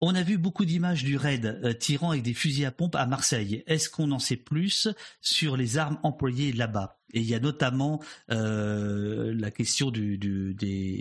On 0.00 0.14
a 0.14 0.22
vu 0.22 0.38
beaucoup 0.38 0.64
d'images 0.64 1.02
du 1.02 1.16
raid 1.16 1.60
euh, 1.64 1.72
tirant 1.72 2.10
avec 2.10 2.22
des 2.22 2.34
fusils 2.34 2.64
à 2.64 2.70
pompe 2.70 2.94
à 2.94 3.04
Marseille. 3.06 3.64
Est-ce 3.66 3.90
qu'on 3.90 4.12
en 4.12 4.20
sait 4.20 4.36
plus 4.36 4.86
sur 5.20 5.56
les 5.56 5.76
armes 5.76 5.98
employées 6.04 6.52
là-bas? 6.52 7.00
Et 7.14 7.20
il 7.20 7.26
y 7.26 7.34
a 7.34 7.40
notamment 7.40 8.00
la 8.28 9.50
question 9.50 9.90
du, 9.90 10.18
des, 10.18 10.54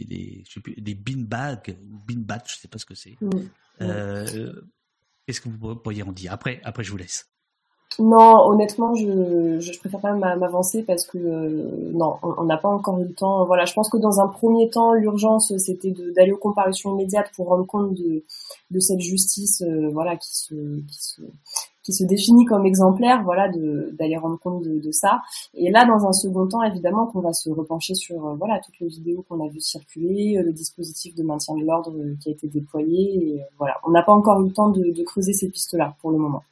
des, 0.07 0.43
des 0.77 0.95
beanbags, 0.95 1.77
beanbags, 2.07 2.43
je 2.47 2.55
ne 2.55 2.59
sais 2.59 2.67
pas 2.69 2.79
ce 2.79 2.85
que 2.85 2.95
c'est. 2.95 3.17
Qu'est-ce 5.27 5.41
que 5.41 5.49
vous 5.49 5.75
pourriez 5.75 6.03
en 6.03 6.13
dire? 6.13 6.31
Après, 6.31 6.61
après, 6.63 6.83
je 6.83 6.91
vous 6.91 6.97
laisse. 6.97 7.29
Non, 7.99 8.47
honnêtement, 8.47 8.93
je, 8.93 9.59
je, 9.59 9.79
préfère 9.79 9.99
pas 9.99 10.13
m'avancer 10.13 10.83
parce 10.83 11.05
que 11.05 11.17
euh, 11.17 11.91
non, 11.93 12.17
on 12.21 12.43
n'a 12.43 12.57
pas 12.57 12.69
encore 12.69 12.99
eu 12.99 13.05
le 13.05 13.13
temps. 13.13 13.43
Voilà, 13.45 13.65
je 13.65 13.73
pense 13.73 13.89
que 13.89 13.97
dans 13.97 14.19
un 14.19 14.27
premier 14.27 14.69
temps, 14.69 14.93
l'urgence 14.93 15.51
c'était 15.57 15.93
d'aller 16.15 16.31
aux 16.31 16.37
comparutions 16.37 16.93
immédiates 16.93 17.31
pour 17.35 17.47
rendre 17.47 17.65
compte 17.65 17.95
de, 17.95 18.79
cette 18.79 18.99
justice, 18.99 19.63
euh, 19.63 20.15
qui 20.17 20.35
se 20.35 21.21
qui 21.87 21.93
se 21.93 22.03
définit 22.03 22.43
comme 22.43 22.65
exemplaire, 22.65 23.23
voilà, 23.23 23.47
d'aller 23.47 24.17
rendre 24.17 24.37
compte 24.37 24.61
de, 24.61 24.91
ça. 24.91 25.21
Et 25.53 25.71
là, 25.71 25.85
dans 25.85 26.05
un 26.05 26.11
second 26.11 26.45
temps, 26.45 26.61
évidemment, 26.61 27.05
qu'on 27.07 27.21
va 27.21 27.31
se 27.31 27.49
repencher 27.49 27.95
sur, 27.95 28.27
euh, 28.27 28.35
voilà, 28.35 28.59
toutes 28.59 28.77
les 28.81 28.89
vidéos 28.89 29.23
qu'on 29.29 29.41
a 29.41 29.47
vues 29.47 29.61
circuler, 29.61 30.41
le 30.43 30.51
dispositif 30.51 31.15
de 31.15 31.23
maintien 31.23 31.55
de 31.55 31.63
l'ordre 31.63 31.93
qui 32.21 32.27
a 32.27 32.33
été 32.33 32.49
déployé. 32.49 33.35
Et, 33.35 33.41
voilà, 33.57 33.77
on 33.85 33.91
n'a 33.91 34.03
pas 34.03 34.11
encore 34.11 34.41
eu 34.41 34.47
le 34.47 34.53
temps 34.53 34.69
de, 34.69 35.01
creuser 35.05 35.31
ces 35.31 35.47
pistes-là 35.47 35.95
pour 36.01 36.11
le 36.11 36.17
moment. 36.17 36.43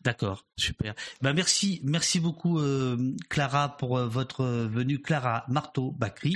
D'accord, 0.00 0.46
super. 0.56 0.94
Ben 1.20 1.34
merci, 1.34 1.82
merci 1.84 2.20
beaucoup 2.20 2.58
euh, 2.58 3.14
Clara 3.28 3.76
pour 3.76 3.98
euh, 3.98 4.06
votre 4.06 4.44
venue, 4.44 4.98
Clara 5.02 5.44
Marteau 5.48 5.92
Bacry. 5.92 6.34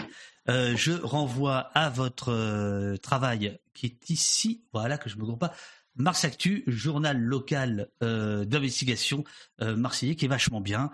Euh, 0.51 0.77
je 0.77 0.93
renvoie 0.93 1.71
à 1.75 1.88
votre 1.88 2.97
travail 2.97 3.59
qui 3.73 3.87
est 3.87 4.11
ici, 4.11 4.64
voilà 4.73 4.99
que 4.99 5.09
je 5.09 5.17
me 5.17 5.25
trompe 5.25 5.41
pas. 5.41 5.53
Mars 5.99 6.25
Actu, 6.25 6.65
journal 6.67 7.19
local 7.19 7.89
d'investigation 8.01 9.25
marseillais 9.61 10.15
qui 10.15 10.25
est 10.25 10.29
vachement 10.29 10.61
bien. 10.61 10.91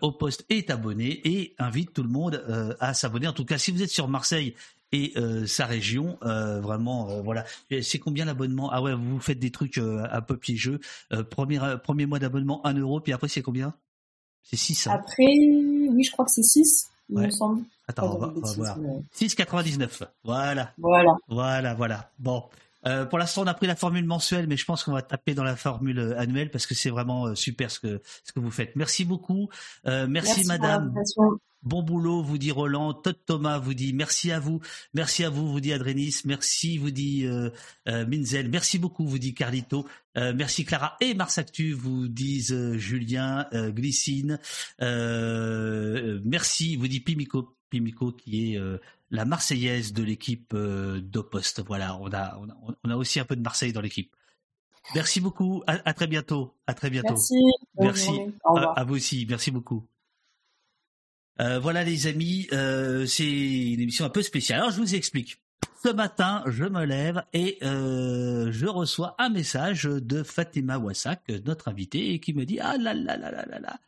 au 0.00 0.12
poste 0.12 0.44
est 0.48 0.70
abonné 0.70 1.20
et 1.24 1.54
invite 1.58 1.92
tout 1.92 2.02
le 2.02 2.08
monde 2.08 2.44
à 2.80 2.94
s'abonner. 2.94 3.26
En 3.26 3.32
tout 3.32 3.44
cas, 3.44 3.58
si 3.58 3.70
vous 3.70 3.82
êtes 3.82 3.90
sur 3.90 4.08
Marseille 4.08 4.54
et 4.92 5.12
euh, 5.16 5.46
sa 5.46 5.66
région. 5.66 6.18
Euh, 6.22 6.60
vraiment, 6.60 7.10
euh, 7.10 7.22
voilà. 7.22 7.44
C'est 7.82 7.98
combien 7.98 8.24
l'abonnement? 8.24 8.70
Ah 8.72 8.82
ouais, 8.82 8.94
vous 8.94 9.20
faites 9.20 9.38
des 9.38 9.50
trucs 9.50 9.78
un 9.78 10.20
peu 10.20 10.36
piégeux. 10.36 10.80
premier, 11.30 11.60
premier 11.82 12.06
mois 12.06 12.18
d'abonnement 12.18 12.64
1 12.66 12.74
euro, 12.74 13.00
puis 13.00 13.12
après 13.12 13.28
c'est 13.28 13.42
combien? 13.42 13.74
C'est 14.42 14.56
6. 14.56 14.86
Hein 14.86 14.92
après, 14.94 15.26
oui, 15.26 16.02
je 16.02 16.10
crois 16.10 16.24
que 16.24 16.30
c'est 16.30 16.42
6, 16.42 16.90
il 17.10 17.18
me 17.18 17.30
semble. 17.30 17.62
Attends, 17.86 18.14
on 18.14 18.18
va, 18.18 18.52
voir. 18.54 18.78
6,99. 19.14 20.02
Voilà. 20.24 20.72
Voilà. 20.78 21.16
Voilà, 21.28 21.74
voilà. 21.74 22.10
Bon. 22.18 22.44
Pour 23.10 23.18
l'instant, 23.18 23.42
on 23.42 23.46
a 23.46 23.54
pris 23.54 23.66
la 23.66 23.76
formule 23.76 24.04
mensuelle, 24.04 24.46
mais 24.46 24.56
je 24.56 24.64
pense 24.64 24.84
qu'on 24.84 24.92
va 24.92 25.02
taper 25.02 25.34
dans 25.34 25.44
la 25.44 25.56
formule 25.56 26.14
annuelle 26.16 26.50
parce 26.50 26.66
que 26.66 26.74
c'est 26.74 26.90
vraiment 26.90 27.34
super 27.34 27.70
ce 27.70 27.80
que 27.80 28.00
ce 28.24 28.32
que 28.32 28.40
vous 28.40 28.50
faites. 28.50 28.76
Merci 28.76 29.04
beaucoup. 29.04 29.48
merci, 29.84 30.08
merci, 30.10 30.46
Madame. 30.46 30.94
Bon 31.62 31.82
boulot, 31.82 32.22
vous 32.22 32.38
dit 32.38 32.52
Roland. 32.52 32.94
Todd 32.94 33.18
Thomas 33.26 33.58
vous 33.58 33.74
dit 33.74 33.92
merci 33.92 34.30
à 34.30 34.38
vous. 34.38 34.60
Merci 34.94 35.24
à 35.24 35.30
vous, 35.30 35.50
vous 35.50 35.60
dit 35.60 35.72
Adrenis. 35.72 36.20
Merci, 36.24 36.78
vous 36.78 36.92
dit 36.92 37.26
euh, 37.26 37.50
euh, 37.88 38.06
Minzel. 38.06 38.48
Merci 38.48 38.78
beaucoup, 38.78 39.06
vous 39.06 39.18
dit 39.18 39.34
Carlito. 39.34 39.84
Euh, 40.16 40.32
merci 40.36 40.64
Clara 40.64 40.96
et 41.00 41.14
Mars 41.14 41.36
Actu, 41.36 41.72
vous 41.72 42.06
disent 42.06 42.76
Julien, 42.76 43.48
Glycine. 43.52 44.38
merci, 44.80 46.76
vous 46.76 46.88
dit 46.88 47.00
Pimico. 47.00 47.54
Pimico 47.70 48.12
qui 48.12 48.54
est 48.54 48.60
la 49.10 49.24
Marseillaise 49.24 49.92
de 49.92 50.02
l'équipe 50.02 50.54
d'Opost. 50.54 51.62
Voilà, 51.66 51.98
on 51.98 52.10
a, 52.12 52.40
on 52.84 52.90
a, 52.90 52.96
aussi 52.96 53.18
un 53.18 53.24
peu 53.24 53.36
de 53.36 53.42
Marseille 53.42 53.72
dans 53.72 53.82
l'équipe. 53.82 54.14
Merci 54.94 55.20
beaucoup. 55.20 55.62
À, 55.66 55.92
très 55.92 56.06
bientôt. 56.06 56.54
À 56.66 56.74
très 56.74 56.88
bientôt. 56.88 57.14
Merci. 57.14 57.34
Merci. 57.78 58.10
à 58.76 58.84
vous 58.84 58.94
aussi. 58.94 59.26
Merci 59.28 59.50
beaucoup. 59.50 59.84
Euh, 61.40 61.58
voilà 61.58 61.84
les 61.84 62.06
amis, 62.06 62.48
euh, 62.52 63.06
c'est 63.06 63.24
une 63.24 63.80
émission 63.80 64.04
un 64.04 64.10
peu 64.10 64.22
spéciale. 64.22 64.60
Alors 64.60 64.72
je 64.72 64.80
vous 64.80 64.94
explique. 64.94 65.38
Ce 65.84 65.88
matin, 65.88 66.42
je 66.46 66.64
me 66.64 66.84
lève 66.84 67.22
et 67.32 67.58
euh, 67.62 68.50
je 68.50 68.66
reçois 68.66 69.14
un 69.18 69.28
message 69.28 69.84
de 69.84 70.24
Fatima 70.24 70.78
Wassak, 70.78 71.28
notre 71.44 71.68
invitée, 71.68 72.18
qui 72.18 72.34
me 72.34 72.44
dit 72.44 72.58
ah 72.58 72.76
là 72.76 72.94
là 72.94 73.16
là 73.16 73.30
là 73.30 73.46
là 73.46 73.58
là. 73.60 73.78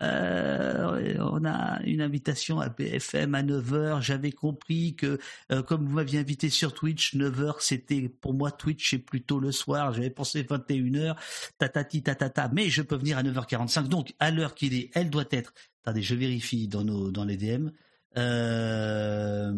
Euh, 0.00 1.16
on 1.18 1.44
a 1.44 1.80
une 1.82 2.00
invitation 2.00 2.60
à 2.60 2.68
BFM 2.68 3.34
à 3.34 3.42
9h. 3.42 4.00
J'avais 4.00 4.32
compris 4.32 4.94
que, 4.94 5.18
euh, 5.50 5.62
comme 5.62 5.86
vous 5.86 5.94
m'aviez 5.94 6.20
invité 6.20 6.50
sur 6.50 6.72
Twitch, 6.72 7.14
9h, 7.14 7.56
c'était 7.60 8.08
pour 8.08 8.34
moi 8.34 8.50
Twitch, 8.50 8.90
c'est 8.90 8.98
plutôt 8.98 9.40
le 9.40 9.52
soir. 9.52 9.92
J'avais 9.92 10.10
pensé 10.10 10.42
21h, 10.44 11.16
tatati 11.58 12.02
tatata, 12.02 12.48
mais 12.52 12.70
je 12.70 12.82
peux 12.82 12.96
venir 12.96 13.18
à 13.18 13.22
9h45. 13.22 13.88
Donc, 13.88 14.14
à 14.18 14.30
l'heure 14.30 14.54
qu'il 14.54 14.74
est, 14.74 14.90
elle 14.94 15.10
doit 15.10 15.24
être 15.30 15.52
Attendez, 15.84 16.02
je 16.02 16.14
vérifie 16.14 16.68
dans, 16.68 16.84
nos, 16.84 17.10
dans 17.10 17.24
les 17.24 17.36
DM. 17.36 17.70
Euh, 18.18 19.52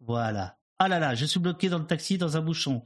voilà. 0.00 0.58
Ah 0.78 0.86
là 0.86 1.00
là, 1.00 1.14
je 1.16 1.24
suis 1.24 1.40
bloqué 1.40 1.68
dans 1.68 1.78
le 1.78 1.86
taxi 1.86 2.18
dans 2.18 2.36
un 2.36 2.40
bouchon. 2.40 2.84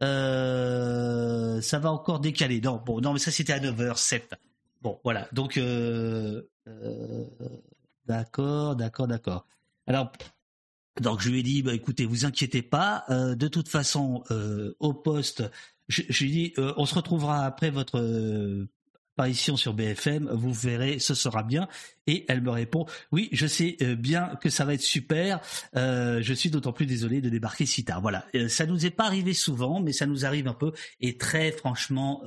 Ça 0.00 1.78
va 1.78 1.92
encore 1.92 2.20
décaler. 2.20 2.60
Non, 2.62 2.82
bon, 2.84 3.00
non, 3.00 3.12
mais 3.12 3.18
ça 3.18 3.30
c'était 3.30 3.52
à 3.52 3.60
9h07. 3.60 4.22
Bon, 4.80 4.98
voilà. 5.04 5.28
Donc, 5.32 5.56
euh, 5.56 6.42
d'accord, 8.06 8.76
d'accord, 8.76 9.06
d'accord. 9.06 9.46
Alors, 9.86 10.12
donc 11.00 11.20
je 11.20 11.30
lui 11.30 11.40
ai 11.40 11.42
dit, 11.42 11.62
bah, 11.62 11.74
écoutez, 11.74 12.06
vous 12.06 12.24
inquiétez 12.24 12.62
pas. 12.62 13.04
de 13.08 13.48
toute 13.48 13.68
façon, 13.68 14.22
au 14.78 14.94
poste, 14.94 15.42
je, 15.88 16.02
je 16.08 16.24
lui 16.24 16.30
ai 16.30 16.32
dit, 16.32 16.54
on 16.76 16.86
se 16.86 16.94
retrouvera 16.94 17.44
après 17.44 17.70
votre 17.70 18.00
apparition 19.20 19.58
sur 19.58 19.74
BFM, 19.74 20.30
vous 20.32 20.54
verrez, 20.54 20.98
ce 20.98 21.12
sera 21.14 21.42
bien. 21.42 21.68
Et 22.06 22.24
elle 22.28 22.40
me 22.40 22.48
répond, 22.48 22.86
oui, 23.12 23.28
je 23.32 23.46
sais 23.46 23.76
euh, 23.82 23.94
bien 23.94 24.34
que 24.40 24.48
ça 24.48 24.64
va 24.64 24.72
être 24.72 24.80
super. 24.80 25.42
Euh, 25.76 26.22
je 26.22 26.32
suis 26.32 26.48
d'autant 26.48 26.72
plus 26.72 26.86
désolé 26.86 27.20
de 27.20 27.28
débarquer 27.28 27.66
si 27.66 27.84
tard. 27.84 28.00
Voilà, 28.00 28.24
euh, 28.34 28.48
ça 28.48 28.64
nous 28.64 28.86
est 28.86 28.90
pas 28.90 29.04
arrivé 29.04 29.34
souvent, 29.34 29.78
mais 29.78 29.92
ça 29.92 30.06
nous 30.06 30.24
arrive 30.24 30.48
un 30.48 30.54
peu. 30.54 30.72
Et 31.00 31.18
très 31.18 31.52
franchement, 31.52 32.22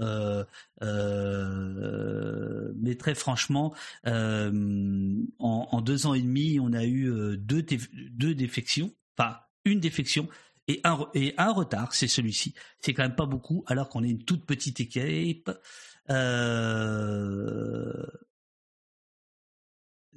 mais 2.79 2.95
très 2.99 3.15
franchement, 3.15 3.73
en, 4.05 5.81
deux 5.81 6.05
ans 6.05 6.13
et 6.13 6.21
demi, 6.21 6.59
on 6.61 6.73
a 6.73 6.85
eu 6.85 7.11
deux, 7.39 7.65
deux 8.11 8.35
défections, 8.35 8.93
enfin 9.17 9.37
une 9.65 9.79
défection 9.79 10.27
et 10.67 10.79
un, 10.83 11.07
et 11.13 11.33
un 11.37 11.51
retard, 11.51 11.93
c'est 11.93 12.07
celui-ci. 12.07 12.53
C'est 12.79 12.93
quand 12.93 13.03
même 13.03 13.15
pas 13.15 13.25
beaucoup, 13.25 13.63
alors 13.67 13.89
qu'on 13.89 14.03
est 14.03 14.09
une 14.09 14.23
toute 14.23 14.45
petite 14.45 14.79
équipe. 14.79 15.49
Euh... 16.09 18.03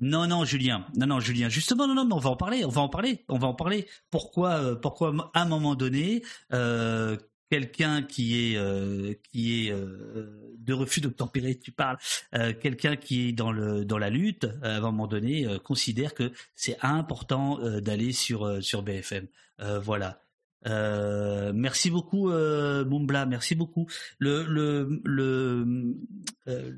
Non, 0.00 0.26
non, 0.26 0.44
Julien. 0.44 0.84
Non, 0.96 1.06
non, 1.06 1.20
Julien. 1.20 1.48
Justement, 1.48 1.86
non, 1.86 1.94
non, 1.94 2.08
on 2.16 2.18
va 2.18 2.30
en 2.30 2.36
parler. 2.36 2.64
On 2.64 2.68
va 2.68 2.82
en 2.82 2.88
parler. 2.88 3.24
On 3.28 3.38
va 3.38 3.48
en 3.48 3.54
parler. 3.54 3.86
Pourquoi, 4.10 4.50
euh, 4.56 4.74
pourquoi 4.74 5.30
à 5.32 5.42
un 5.42 5.46
moment 5.46 5.74
donné, 5.74 6.22
euh, 6.52 7.16
quelqu'un 7.50 8.02
qui 8.02 8.36
est 8.36 9.22
qui 9.22 9.68
est 9.68 9.72
de 9.72 10.72
refus 10.74 11.00
d'obtempérer, 11.00 11.58
tu 11.58 11.72
parles, 11.72 11.96
quelqu'un 12.60 12.96
qui 12.96 13.28
est 13.28 13.32
dans 13.32 13.52
le 13.52 13.84
dans 13.84 13.98
la 13.98 14.10
lutte, 14.10 14.46
à 14.62 14.76
un 14.76 14.80
moment 14.80 15.06
donné, 15.06 15.46
considère 15.64 16.12
que 16.12 16.32
c'est 16.56 16.76
important 16.82 17.58
d'aller 17.80 18.12
sur 18.12 18.62
sur 18.62 18.82
BFM. 18.82 19.28
voilà. 19.80 20.25
Euh, 20.66 21.52
merci 21.54 21.90
beaucoup 21.90 22.30
euh, 22.30 22.84
merci 23.26 23.54
beaucoup. 23.54 23.86
Euh, 24.22 25.94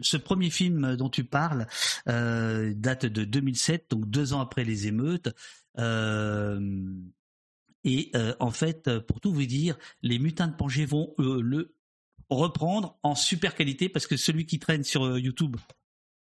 ce 0.00 0.16
premier 0.16 0.50
film 0.50 0.96
dont 0.96 1.08
tu 1.08 1.24
parles 1.24 1.66
euh, 2.08 2.72
date 2.74 3.06
de 3.06 3.24
2007, 3.24 3.90
donc 3.90 4.08
deux 4.08 4.32
ans 4.32 4.40
après 4.40 4.64
les 4.64 4.86
émeutes. 4.86 5.28
et 7.84 8.12
en 8.40 8.50
fait, 8.50 8.98
pour 9.00 9.20
tout 9.20 9.32
vous 9.32 9.46
dire, 9.46 9.78
les 10.02 10.18
mutins 10.18 10.48
de 10.48 10.54
Pangée 10.54 10.86
vont 10.86 11.14
le 11.18 11.74
reprendre 12.30 12.98
en 13.02 13.14
super 13.14 13.54
qualité 13.54 13.88
parce 13.88 14.06
que 14.06 14.16
celui 14.16 14.44
qui 14.44 14.58
traîne 14.58 14.84
sur 14.84 15.18
YouTube, 15.18 15.56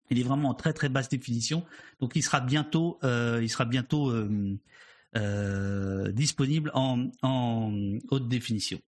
il 0.09 0.19
est 0.19 0.23
vraiment 0.23 0.49
en 0.49 0.53
très 0.53 0.73
très 0.73 0.89
basse 0.89 1.07
définition. 1.09 1.63
Donc 2.01 2.13
il 2.15 2.23
sera 2.23 2.41
bientôt, 2.41 2.99
il 3.03 3.49
sera 3.49 3.65
bientôt 3.65 4.11
euh, 5.15 6.11
disponible 6.11 6.71
en, 6.73 7.09
haute 8.09 8.27
définition. 8.27 8.79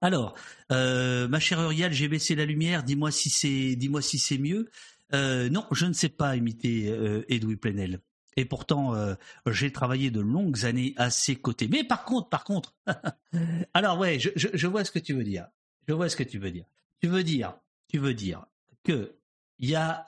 Alors, 0.00 0.34
euh, 0.72 1.28
ma 1.28 1.38
chère 1.38 1.60
Uriel, 1.60 1.92
j'ai 1.92 2.08
baissé 2.08 2.34
la 2.34 2.46
lumière. 2.46 2.82
Dis-moi 2.82 3.10
si 3.10 3.28
c'est, 3.28 3.76
dis-moi 3.76 4.00
si 4.00 4.18
c'est 4.18 4.38
mieux. 4.38 4.70
Euh, 5.12 5.50
non, 5.50 5.66
je 5.72 5.84
ne 5.84 5.92
sais 5.92 6.08
pas 6.08 6.36
imiter 6.36 6.86
Edoui 7.28 7.56
Plenel. 7.56 8.00
Et 8.36 8.46
pourtant, 8.46 8.94
j'ai 9.46 9.70
travaillé 9.70 10.10
de 10.10 10.20
longues 10.20 10.64
années 10.64 10.94
à 10.96 11.10
ses 11.10 11.36
côtés. 11.36 11.68
Mais 11.68 11.84
par 11.84 12.04
contre, 12.04 12.30
par 12.30 12.44
contre, 12.44 12.74
alors 13.74 13.98
ouais, 13.98 14.18
je, 14.18 14.66
vois 14.66 14.84
ce 14.84 14.90
que 14.90 14.98
tu 14.98 15.12
veux 15.12 15.24
dire. 15.24 15.46
Je 15.88 15.92
vois 15.92 16.08
ce 16.08 16.16
que 16.16 16.22
tu 16.22 16.38
veux 16.38 16.50
dire. 16.50 16.64
Tu 17.02 17.08
veux 17.08 17.24
dire, 17.24 17.54
tu 17.88 17.98
veux 17.98 18.14
dire 18.14 18.46
que 18.82 19.16
il 19.58 19.68
y 19.68 19.74
a 19.74 20.06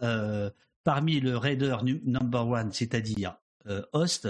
parmi 0.83 1.21
le 1.21 1.37
raider 1.37 1.77
number 2.05 2.49
one, 2.49 2.73
c'est-à-dire 2.73 3.37
Host, 3.93 4.29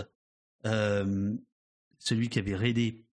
celui 0.65 2.29
qui 2.29 2.39
avait 2.39 2.57
raidé, 2.57 3.05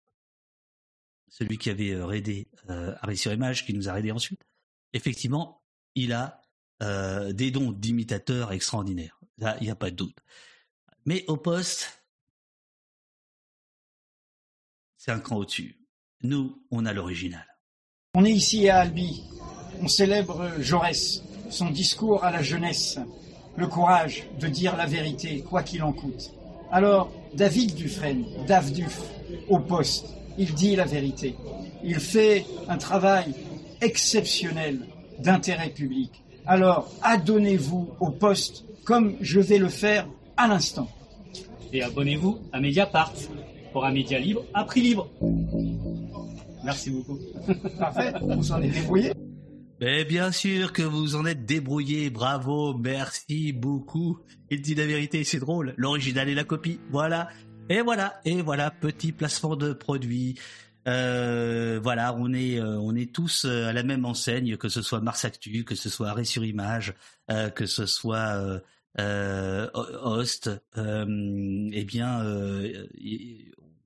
celui 1.27 1.57
qui 1.57 1.69
avait 1.69 1.95
raidé 2.01 2.47
euh, 2.69 2.95
qui 3.13 3.73
nous 3.73 3.89
a 3.89 3.93
raidé 3.93 4.11
ensuite, 4.11 4.41
effectivement, 4.93 5.61
il 5.95 6.13
a 6.13 6.41
des 6.81 7.51
dons 7.51 7.73
d'imitateurs 7.73 8.53
extraordinaires. 8.53 9.19
Là, 9.37 9.57
il 9.59 9.65
n'y 9.65 9.69
a 9.69 9.75
pas 9.75 9.91
de 9.91 9.95
doute. 9.95 10.17
Mais 11.05 11.25
au 11.27 11.37
poste, 11.37 12.03
c'est 14.97 15.11
un 15.11 15.19
cran 15.19 15.37
au-dessus. 15.37 15.79
Nous, 16.21 16.61
on 16.71 16.85
a 16.85 16.93
l'original. 16.93 17.45
On 18.15 18.25
est 18.25 18.31
ici 18.31 18.69
à 18.69 18.79
Albi. 18.79 19.23
On 19.81 19.87
célèbre 19.87 20.51
Jaurès, 20.59 21.23
son 21.49 21.69
discours 21.69 22.23
à 22.23 22.31
la 22.31 22.41
jeunesse, 22.41 22.99
le 23.55 23.67
courage 23.67 24.27
de 24.39 24.47
dire 24.47 24.75
la 24.75 24.85
vérité, 24.85 25.41
quoi 25.41 25.63
qu'il 25.63 25.83
en 25.83 25.93
coûte. 25.93 26.31
Alors, 26.71 27.11
David 27.33 27.75
Dufresne, 27.75 28.25
Duf, 28.73 29.01
au 29.47 29.59
poste, 29.59 30.07
il 30.37 30.53
dit 30.53 30.75
la 30.75 30.85
vérité. 30.85 31.35
Il 31.83 31.99
fait 31.99 32.45
un 32.67 32.77
travail 32.77 33.33
exceptionnel 33.81 34.79
d'intérêt 35.19 35.69
public. 35.69 36.23
Alors, 36.45 36.91
adonnez-vous 37.01 37.89
au 37.99 38.09
poste 38.09 38.65
comme 38.83 39.15
je 39.21 39.39
vais 39.39 39.59
le 39.59 39.69
faire 39.69 40.07
à 40.35 40.47
l'instant. 40.47 40.87
Et 41.71 41.83
abonnez-vous 41.83 42.39
à 42.51 42.59
Mediapart 42.59 43.13
pour 43.71 43.85
un 43.85 43.91
média 43.91 44.17
libre 44.17 44.43
à 44.53 44.63
prix 44.63 44.81
libre. 44.81 45.07
Merci 46.63 46.89
beaucoup. 46.89 47.19
Parfait, 47.77 48.11
vous 48.21 48.43
s'en 48.43 48.61
êtes 48.61 48.71
débrouillé. 48.71 49.13
Mais 49.81 50.03
bien 50.03 50.31
sûr 50.33 50.73
que 50.73 50.81
vous 50.81 51.15
en 51.15 51.25
êtes 51.25 51.45
débrouillé, 51.45 52.09
bravo, 52.09 52.73
merci 52.77 53.53
beaucoup. 53.53 54.19
Il 54.49 54.61
dit 54.61 54.75
la 54.75 54.85
vérité, 54.85 55.23
c'est 55.23 55.39
drôle. 55.39 55.73
L'original 55.77 56.27
et 56.27 56.35
la 56.35 56.43
copie, 56.43 56.81
voilà. 56.89 57.29
Et 57.69 57.81
voilà, 57.81 58.19
et 58.25 58.41
voilà, 58.41 58.71
petit 58.71 59.13
placement 59.13 59.55
de 59.55 59.71
produit. 59.71 60.37
Euh, 60.87 61.79
voilà, 61.81 62.13
on 62.15 62.33
est, 62.33 62.59
euh, 62.59 62.77
on 62.79 62.95
est 62.95 63.13
tous 63.13 63.45
euh, 63.45 63.67
à 63.67 63.73
la 63.73 63.83
même 63.83 64.05
enseigne, 64.05 64.57
que 64.57 64.67
ce 64.69 64.81
soit 64.81 65.01
Mars 65.01 65.23
Actu, 65.23 65.63
que 65.63 65.75
ce 65.75 65.89
soit 65.89 66.09
Arrêt 66.09 66.25
sur 66.25 66.43
Image, 66.43 66.93
que 67.55 67.65
ce 67.65 67.85
soit 67.85 68.61
Host. 68.97 70.49
eh 70.75 71.85
bien, 71.85 72.23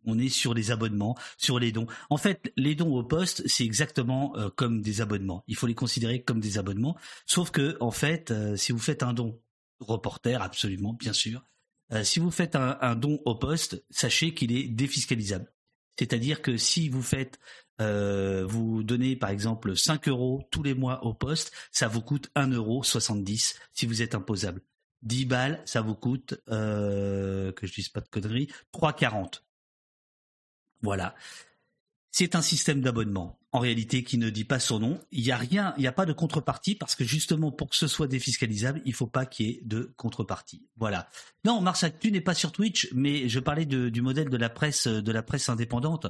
on 0.05 0.19
est 0.19 0.29
sur 0.29 0.53
les 0.53 0.71
abonnements, 0.71 1.17
sur 1.37 1.59
les 1.59 1.71
dons. 1.71 1.87
En 2.09 2.17
fait, 2.17 2.51
les 2.57 2.75
dons 2.75 2.95
au 2.95 3.03
poste, 3.03 3.47
c'est 3.47 3.63
exactement 3.63 4.35
euh, 4.37 4.49
comme 4.49 4.81
des 4.81 5.01
abonnements. 5.01 5.43
Il 5.47 5.55
faut 5.55 5.67
les 5.67 5.75
considérer 5.75 6.21
comme 6.21 6.39
des 6.39 6.57
abonnements. 6.57 6.97
Sauf 7.25 7.51
que, 7.51 7.77
en 7.79 7.91
fait, 7.91 8.31
euh, 8.31 8.55
si 8.55 8.71
vous 8.71 8.79
faites 8.79 9.03
un 9.03 9.13
don 9.13 9.39
reporter, 9.79 10.41
absolument, 10.41 10.93
bien 10.93 11.13
sûr, 11.13 11.43
euh, 11.91 12.03
si 12.03 12.19
vous 12.19 12.31
faites 12.31 12.55
un, 12.55 12.95
don 12.95 13.19
au 13.25 13.35
poste, 13.35 13.83
sachez 13.89 14.33
qu'il 14.33 14.51
est 14.51 14.67
défiscalisable. 14.67 15.51
C'est-à-dire 15.99 16.41
que 16.41 16.57
si 16.57 16.89
vous 16.89 17.03
faites, 17.03 17.39
vous 17.79 18.81
donnez 18.83 19.17
par 19.17 19.29
exemple 19.29 19.75
5 19.75 20.07
euros 20.07 20.41
tous 20.51 20.63
les 20.63 20.73
mois 20.73 21.05
au 21.05 21.13
poste, 21.13 21.51
ça 21.71 21.89
vous 21.89 22.01
coûte 22.01 22.31
1,70 22.35 22.55
euro 22.55 22.83
si 23.73 23.85
vous 23.85 24.01
êtes 24.01 24.15
imposable. 24.15 24.61
10 25.01 25.25
balles, 25.25 25.61
ça 25.65 25.81
vous 25.81 25.93
coûte, 25.95 26.41
que 26.47 27.53
je 27.61 27.73
dise 27.73 27.89
pas 27.89 27.99
de 27.99 28.07
conneries, 28.07 28.47
3,40. 28.73 29.41
Voilà. 30.83 31.15
C'est 32.11 32.35
un 32.35 32.41
système 32.41 32.81
d'abonnement, 32.81 33.39
en 33.53 33.59
réalité, 33.59 34.03
qui 34.03 34.17
ne 34.17 34.29
dit 34.29 34.43
pas 34.43 34.59
son 34.59 34.79
nom. 34.79 34.99
Il 35.11 35.23
n'y 35.23 35.31
a 35.31 35.37
rien, 35.37 35.73
il 35.77 35.81
n'y 35.81 35.87
a 35.87 35.91
pas 35.91 36.05
de 36.05 36.13
contrepartie, 36.13 36.75
parce 36.75 36.95
que 36.95 37.03
justement, 37.05 37.51
pour 37.51 37.69
que 37.69 37.75
ce 37.75 37.87
soit 37.87 38.07
défiscalisable, 38.07 38.81
il 38.83 38.89
ne 38.89 38.95
faut 38.95 39.07
pas 39.07 39.25
qu'il 39.25 39.45
y 39.45 39.49
ait 39.49 39.61
de 39.63 39.93
contrepartie. 39.95 40.65
Voilà. 40.75 41.07
Non, 41.45 41.61
Mars 41.61 41.83
Actu 41.83 42.11
n'est 42.11 42.21
pas 42.21 42.33
sur 42.33 42.51
Twitch, 42.51 42.89
mais 42.93 43.29
je 43.29 43.39
parlais 43.39 43.65
du 43.65 44.01
modèle 44.01 44.29
de 44.29 44.37
la 44.37 44.49
presse, 44.49 44.87
de 44.87 45.11
la 45.11 45.23
presse 45.23 45.49
indépendante. 45.49 46.07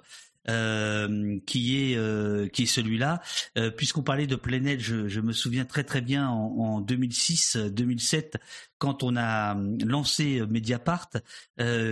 Euh, 0.50 1.40
qui 1.46 1.80
est 1.80 1.96
euh, 1.96 2.50
qui 2.50 2.64
est 2.64 2.66
celui-là. 2.66 3.22
Euh, 3.58 3.72
puisqu'on 3.72 4.04
parlait 4.04 4.28
de 4.28 4.36
Plenel, 4.36 4.78
je, 4.78 5.08
je, 5.08 5.22
me 5.22 5.32
souviens 5.32 5.64
très 5.64 5.86
très 5.86 6.02
bien 6.02 6.28
en, 6.28 6.48
en 6.58 6.82
2006-2007 6.82 8.34
quand 8.78 9.04
on 9.04 9.16
a 9.16 9.56
lancé 9.86 10.46
Mediapart, 10.50 11.12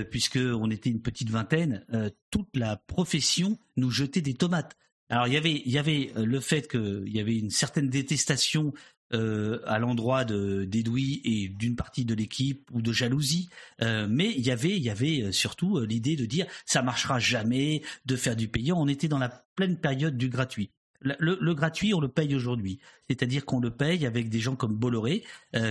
puisque 0.10 0.36
on 0.36 0.70
était 0.70 0.90
une 0.90 1.02
petite 1.02 1.30
vingtaine, 1.30 1.86
toute 2.30 2.50
la 2.54 2.76
profession 2.76 3.58
nous 3.78 3.90
jetait 3.90 4.20
des 4.20 4.34
tomates. 4.34 4.76
Alors 5.12 5.28
il 5.28 5.34
y 5.34 5.38
avait 5.38 5.78
avait 5.78 6.12
le 6.16 6.40
fait 6.40 6.70
qu'il 6.70 7.10
y 7.10 7.20
avait 7.20 7.38
une 7.38 7.50
certaine 7.50 7.90
détestation 7.90 8.74
euh, 9.14 9.60
à 9.66 9.78
l'endroit 9.78 10.24
de 10.24 10.64
d'Edoui 10.64 11.22
et 11.26 11.50
d'une 11.50 11.76
partie 11.76 12.06
de 12.06 12.14
l'équipe 12.14 12.70
ou 12.72 12.82
de 12.82 12.94
jalousie, 12.94 13.50
euh, 13.82 14.08
mais 14.10 14.32
il 14.32 14.40
y 14.40 14.52
avait 14.52 14.78
il 14.78 14.82
y 14.82 14.90
avait 14.90 15.24
euh, 15.24 15.32
surtout 15.34 15.80
l'idée 15.82 16.16
de 16.16 16.26
dire 16.26 16.46
ça 16.66 16.82
marchera 16.82 17.20
jamais 17.20 17.82
de 18.06 18.16
faire 18.16 18.38
du 18.38 18.48
payant. 18.48 18.78
On 18.80 18.88
était 18.88 19.10
dans 19.10 19.20
la 19.20 19.44
pleine 19.56 19.78
période 19.78 20.18
du 20.18 20.30
gratuit. 20.30 20.72
Le, 21.02 21.54
gratuit, 21.54 21.94
on 21.94 22.00
le 22.00 22.08
paye 22.08 22.36
aujourd'hui. 22.36 22.80
C'est-à-dire 23.10 23.46
qu'on 23.46 23.60
le 23.60 23.72
paye 23.72 24.06
avec 24.06 24.30
des 24.30 24.40
gens 24.40 24.56
comme 24.56 24.76
Bolloré, 24.76 25.24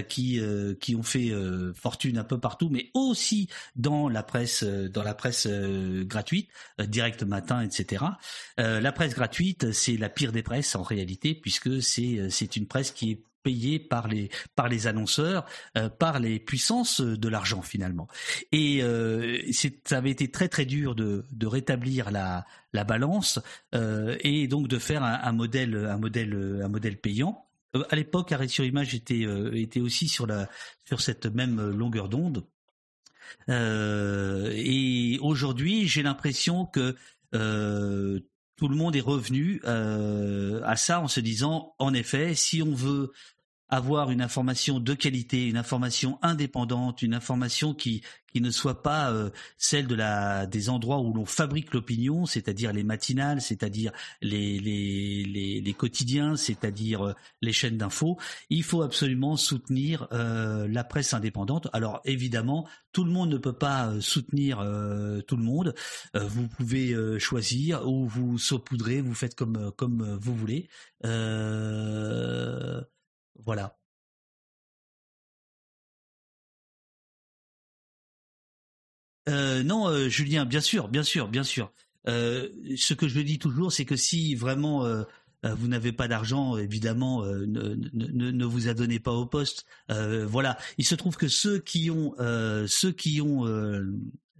qui, 0.09 0.40
qui 0.81 0.95
ont 0.97 1.03
fait 1.03 1.33
fortune 1.75 2.19
un 2.19 2.25
peu 2.25 2.38
partout, 2.38 2.69
mais 2.69 2.90
aussi 2.95 3.49
dans 3.77 4.09
la 4.09 4.23
presse, 4.23 4.64
dans 4.64 5.03
la 5.03 5.14
presse 5.14 5.47
gratuite, 5.47 6.51
Direct 6.79 7.23
Matin, 7.23 7.62
etc. 7.62 8.05
la 8.59 8.93
presse 8.93 9.14
gratuite, 9.14 9.73
c'est 9.73 9.97
la 9.97 10.09
pire 10.09 10.33
des 10.33 10.43
presses 10.43 10.75
en 10.75 10.83
réalité, 10.83 11.35
puisque 11.35 11.83
c'est 11.83 12.29
c'est 12.31 12.57
une 12.57 12.66
presse 12.66 12.90
qui 12.90 13.12
est 13.12 13.23
payé 13.42 13.79
par 13.79 14.09
les 14.09 14.31
par 14.57 14.68
les 14.68 14.87
annonceurs, 14.87 15.44
euh, 15.76 15.88
par 15.88 16.18
les 16.18 16.38
puissances 16.38 17.00
de 17.00 17.29
l'argent 17.29 17.62
finalement. 17.62 18.09
Et 18.53 18.83
euh, 18.83 19.38
ça 19.85 19.98
avait 19.98 20.11
été 20.11 20.31
très 20.31 20.48
très 20.48 20.66
dur 20.66 20.94
de, 20.94 21.24
de 21.31 21.46
rétablir 21.46 22.11
la 22.11 22.44
la 22.72 22.85
balance 22.85 23.40
euh, 23.74 24.16
et 24.20 24.46
donc 24.46 24.68
de 24.68 24.79
faire 24.79 25.03
un, 25.03 25.33
modèle 25.33 25.76
un 25.76 25.98
modèle 25.98 26.61
un 26.62 26.68
modèle 26.68 26.98
payant. 26.98 27.46
à 27.90 27.96
l'époque, 27.96 28.33
Arrêt 28.33 28.48
sur 28.48 28.64
Image 28.64 28.94
était, 28.94 29.26
était 29.55 29.81
aussi 29.81 30.09
sur, 30.09 30.26
la, 30.26 30.48
sur 30.85 31.00
cette 31.00 31.26
même 31.26 31.70
longueur 31.70 32.09
d'onde. 32.09 32.44
et 33.48 35.18
aujourd'hui, 35.20 35.88
j'ai 35.88 36.03
l'impression 36.03 36.66
que 36.66 36.96
tout 38.61 38.68
le 38.68 38.77
monde 38.77 38.94
est 38.94 39.01
revenu 39.01 39.62
à 39.64 40.77
ça 40.77 41.01
en 41.01 41.09
se 41.09 41.18
disant, 41.18 41.75
en 41.79 41.94
effet, 41.94 42.35
si 42.35 42.62
on 42.62 42.75
veut 42.75 43.11
avoir 43.70 44.11
une 44.11 44.20
information 44.20 44.80
de 44.80 44.94
qualité, 44.94 45.46
une 45.46 45.56
information 45.56 46.18
indépendante, 46.22 47.02
une 47.02 47.14
information 47.14 47.74
qui 47.74 48.02
qui 48.33 48.40
ne 48.40 48.50
soit 48.50 48.83
pas 48.83 49.11
euh, 49.11 49.30
celle 49.59 49.87
de 49.87 49.94
la 49.94 50.46
des 50.46 50.68
endroits 50.68 51.00
où 51.00 51.12
l'on 51.12 51.24
fabrique 51.24 51.72
l'opinion, 51.74 52.26
c'est-à-dire 52.26 52.72
les 52.72 52.85
matinales, 52.85 53.40
c'est-à-dire 53.40 53.92
les 54.22 54.59
les, 54.61 55.61
les, 55.61 55.74
quotidiens, 55.74 56.37
c'est-à-dire 56.37 57.06
euh, 57.06 57.14
les 57.42 57.52
chaînes 57.52 57.78
d'infos. 57.78 58.18
Il 58.48 58.62
faut 58.62 58.83
absolument 58.83 59.37
soutenir 59.37 60.09
euh, 60.12 60.68
la 60.68 60.85
presse 60.85 61.14
indépendante. 61.14 61.68
Alors 61.72 62.00
évidemment, 62.04 62.68
tout 62.92 63.04
le 63.04 63.11
monde 63.11 63.30
ne 63.30 63.38
peut 63.38 63.52
pas 63.52 63.92
soutenir 64.00 64.59
tout 65.26 65.37
le 65.37 65.42
monde. 65.42 65.74
vous 66.14 66.48
pouvez 66.48 66.94
choisir 67.20 67.88
ou 67.88 68.06
vous 68.09 68.37
saupoudrez, 68.38 69.00
vous 69.00 69.14
faites 69.14 69.35
comme 69.37 69.70
comme 69.76 70.18
vous 70.20 70.35
voulez. 70.35 70.68
Voilà. 73.44 73.81
Euh, 79.29 79.62
non, 79.62 79.88
euh, 79.88 80.09
Julien, 80.09 80.44
bien 80.44 80.61
sûr, 80.61 80.88
bien 80.88 81.03
sûr, 81.03 81.29
bien 81.29 81.42
sûr. 81.42 81.72
Euh, 82.09 82.48
ce 82.76 82.94
que 82.94 83.09
je 83.09 83.20
dis 83.20 83.38
toujours, 83.38 83.72
c'est 83.72 83.85
que 83.85 83.96
si 83.96 84.35
vraiment 84.35 84.87
vous 85.42 85.68
n'avez 85.68 85.92
pas 85.92 86.09
d'argent, 86.09 86.57
évidemment, 86.57 87.24
ne, 87.24 88.44
vous 88.44 88.68
adonnez 88.68 88.98
pas 89.00 89.12
au 89.12 89.26
poste. 89.26 89.64
voilà. 89.88 90.59
Il 90.79 90.85
se 90.85 90.94
trouve 90.94 91.16
que 91.16 91.29
ceux 91.29 91.59
qui 91.59 91.90
ont, 91.90 92.14
ceux 92.66 92.92
qui 92.92 93.20
ont 93.20 93.44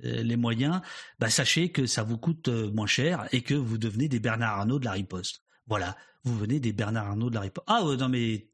les 0.02 0.36
moyens, 0.36 0.80
bah, 1.18 1.30
sachez 1.30 1.70
que 1.70 1.86
ça 1.86 2.02
vous 2.02 2.18
coûte 2.18 2.48
moins 2.48 2.86
cher 2.86 3.28
et 3.32 3.42
que 3.42 3.54
vous 3.54 3.78
devenez 3.78 4.08
des 4.08 4.20
Bernard 4.20 4.60
Arnault 4.60 4.78
de 4.78 4.86
la 4.86 4.92
riposte. 4.92 5.42
Voilà. 5.66 5.96
Vous 6.24 6.36
venez 6.36 6.60
des 6.60 6.72
Bernard 6.72 7.08
Arnault 7.08 7.30
de 7.30 7.34
la 7.34 7.42
riposte. 7.42 7.66
Ah 7.66 7.82
non 7.98 8.08
mais 8.08 8.49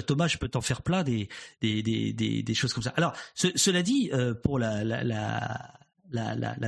Thomas, 0.00 0.26
je 0.26 0.38
peux 0.38 0.48
t'en 0.48 0.60
faire 0.60 0.82
plein 0.82 1.02
des, 1.02 1.28
choses 2.54 2.72
comme 2.72 2.82
ça. 2.82 2.92
Alors, 2.96 3.14
cela 3.34 3.82
dit, 3.82 4.10
euh, 4.12 4.34
pour 4.34 4.58
la, 4.58 4.82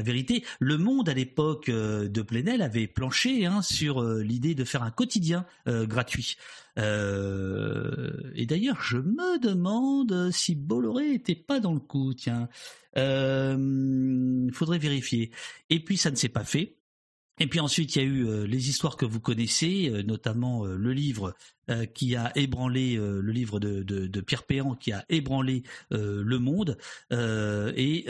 vérité. 0.03 0.45
Le 0.59 0.79
Monde, 0.79 1.09
à 1.09 1.15
l'époque 1.15 1.69
euh, 1.69 2.09
de 2.09 2.23
Plenel, 2.23 2.63
avait 2.63 2.87
planché 2.87 3.47
hein, 3.47 3.63
sur 3.63 4.03
l'idée 4.03 4.55
de 4.55 4.65
faire 4.65 4.83
un 4.83 4.91
quotidien 4.91 5.47
gratuit. 5.67 6.37
et 6.77 8.47
d'ailleurs, 8.47 8.83
je 8.83 8.99
me 8.99 9.39
demande 9.41 10.31
si 10.31 10.55
Bolloré 10.55 11.15
était 11.15 11.35
pas 11.35 11.61
dans 11.61 11.73
le 11.73 11.81
coup. 11.81 12.15
Tiens, 12.15 12.49
il 12.97 14.51
faudrait 14.53 14.79
vérifier. 14.79 15.31
Et 15.71 15.83
puis, 15.83 15.97
ça 15.97 16.11
ne 16.11 16.17
s'est 16.17 16.29
pas 16.29 16.45
fait. 16.45 16.77
Et 17.40 17.49
puis 17.49 17.59
ensuite, 17.59 17.97
il 17.97 17.99
y 17.99 18.03
a 18.03 18.05
eu 18.05 18.27
euh, 18.27 18.47
les 18.47 18.68
histoires 18.68 18.97
que 18.97 19.05
vous 19.05 19.18
connaissez, 19.18 19.88
euh, 19.88 20.03
notamment 20.03 20.64
euh, 20.64 20.77
le 20.77 20.92
livre 20.92 21.35
qui 21.94 22.14
a 22.14 22.31
ébranlé 22.37 22.97
le 22.97 23.33
livre 23.33 23.59
de, 23.59 24.20
Pierre 24.20 24.42
Péan, 24.42 24.75
qui 24.75 24.92
a 24.92 25.07
ébranlé 25.09 25.62
le 25.90 26.37
monde, 26.37 26.77
et 27.11 28.05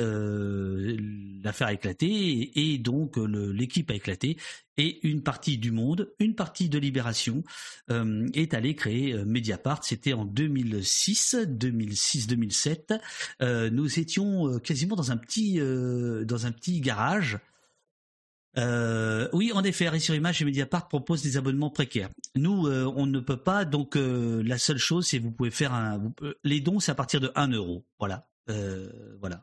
l'affaire 1.44 1.68
a 1.68 1.72
éclaté, 1.72 2.08
et, 2.08 2.72
et 2.72 2.78
donc 2.78 3.16
l'équipe 3.16 3.92
a 3.92 3.94
éclaté, 3.94 4.38
et 4.76 5.06
une 5.06 5.22
partie 5.22 5.56
du 5.56 5.70
monde, 5.70 6.12
une 6.18 6.34
partie 6.34 6.68
de 6.68 6.80
Libération 6.80 7.44
est 7.88 8.54
allée 8.54 8.74
créer 8.74 9.24
Mediapart. 9.24 9.84
C'était 9.84 10.14
en 10.14 10.24
2006, 10.24 11.36
2006, 11.48 12.26
2007. 12.26 12.94
nous 13.40 14.00
étions 14.00 14.58
quasiment 14.58 14.96
dans 14.96 15.12
un 15.12 15.16
petit 15.16 15.60
dans 15.60 16.46
un 16.46 16.50
petit 16.50 16.80
garage 16.80 17.38
euh, 18.56 19.28
oui, 19.32 19.52
en 19.52 19.64
effet, 19.64 19.86
Arrêt 19.86 19.98
sur 19.98 20.14
Image 20.14 20.40
et 20.42 20.44
Mediapart 20.44 20.88
proposent 20.88 21.22
des 21.22 21.36
abonnements 21.36 21.70
précaires. 21.70 22.10
Nous, 22.36 22.66
euh, 22.66 22.92
on 22.96 23.06
ne 23.06 23.20
peut 23.20 23.36
pas, 23.36 23.64
donc 23.64 23.96
euh, 23.96 24.42
la 24.44 24.58
seule 24.58 24.78
chose, 24.78 25.06
c'est 25.06 25.18
vous 25.18 25.32
pouvez 25.32 25.50
faire 25.50 25.72
un... 25.72 26.12
les 26.44 26.60
dons, 26.60 26.80
c'est 26.80 26.92
à 26.92 26.94
partir 26.94 27.20
de 27.20 27.32
1 27.34 27.48
euro. 27.48 27.84
Voilà. 27.98 28.28
voilà. 29.20 29.42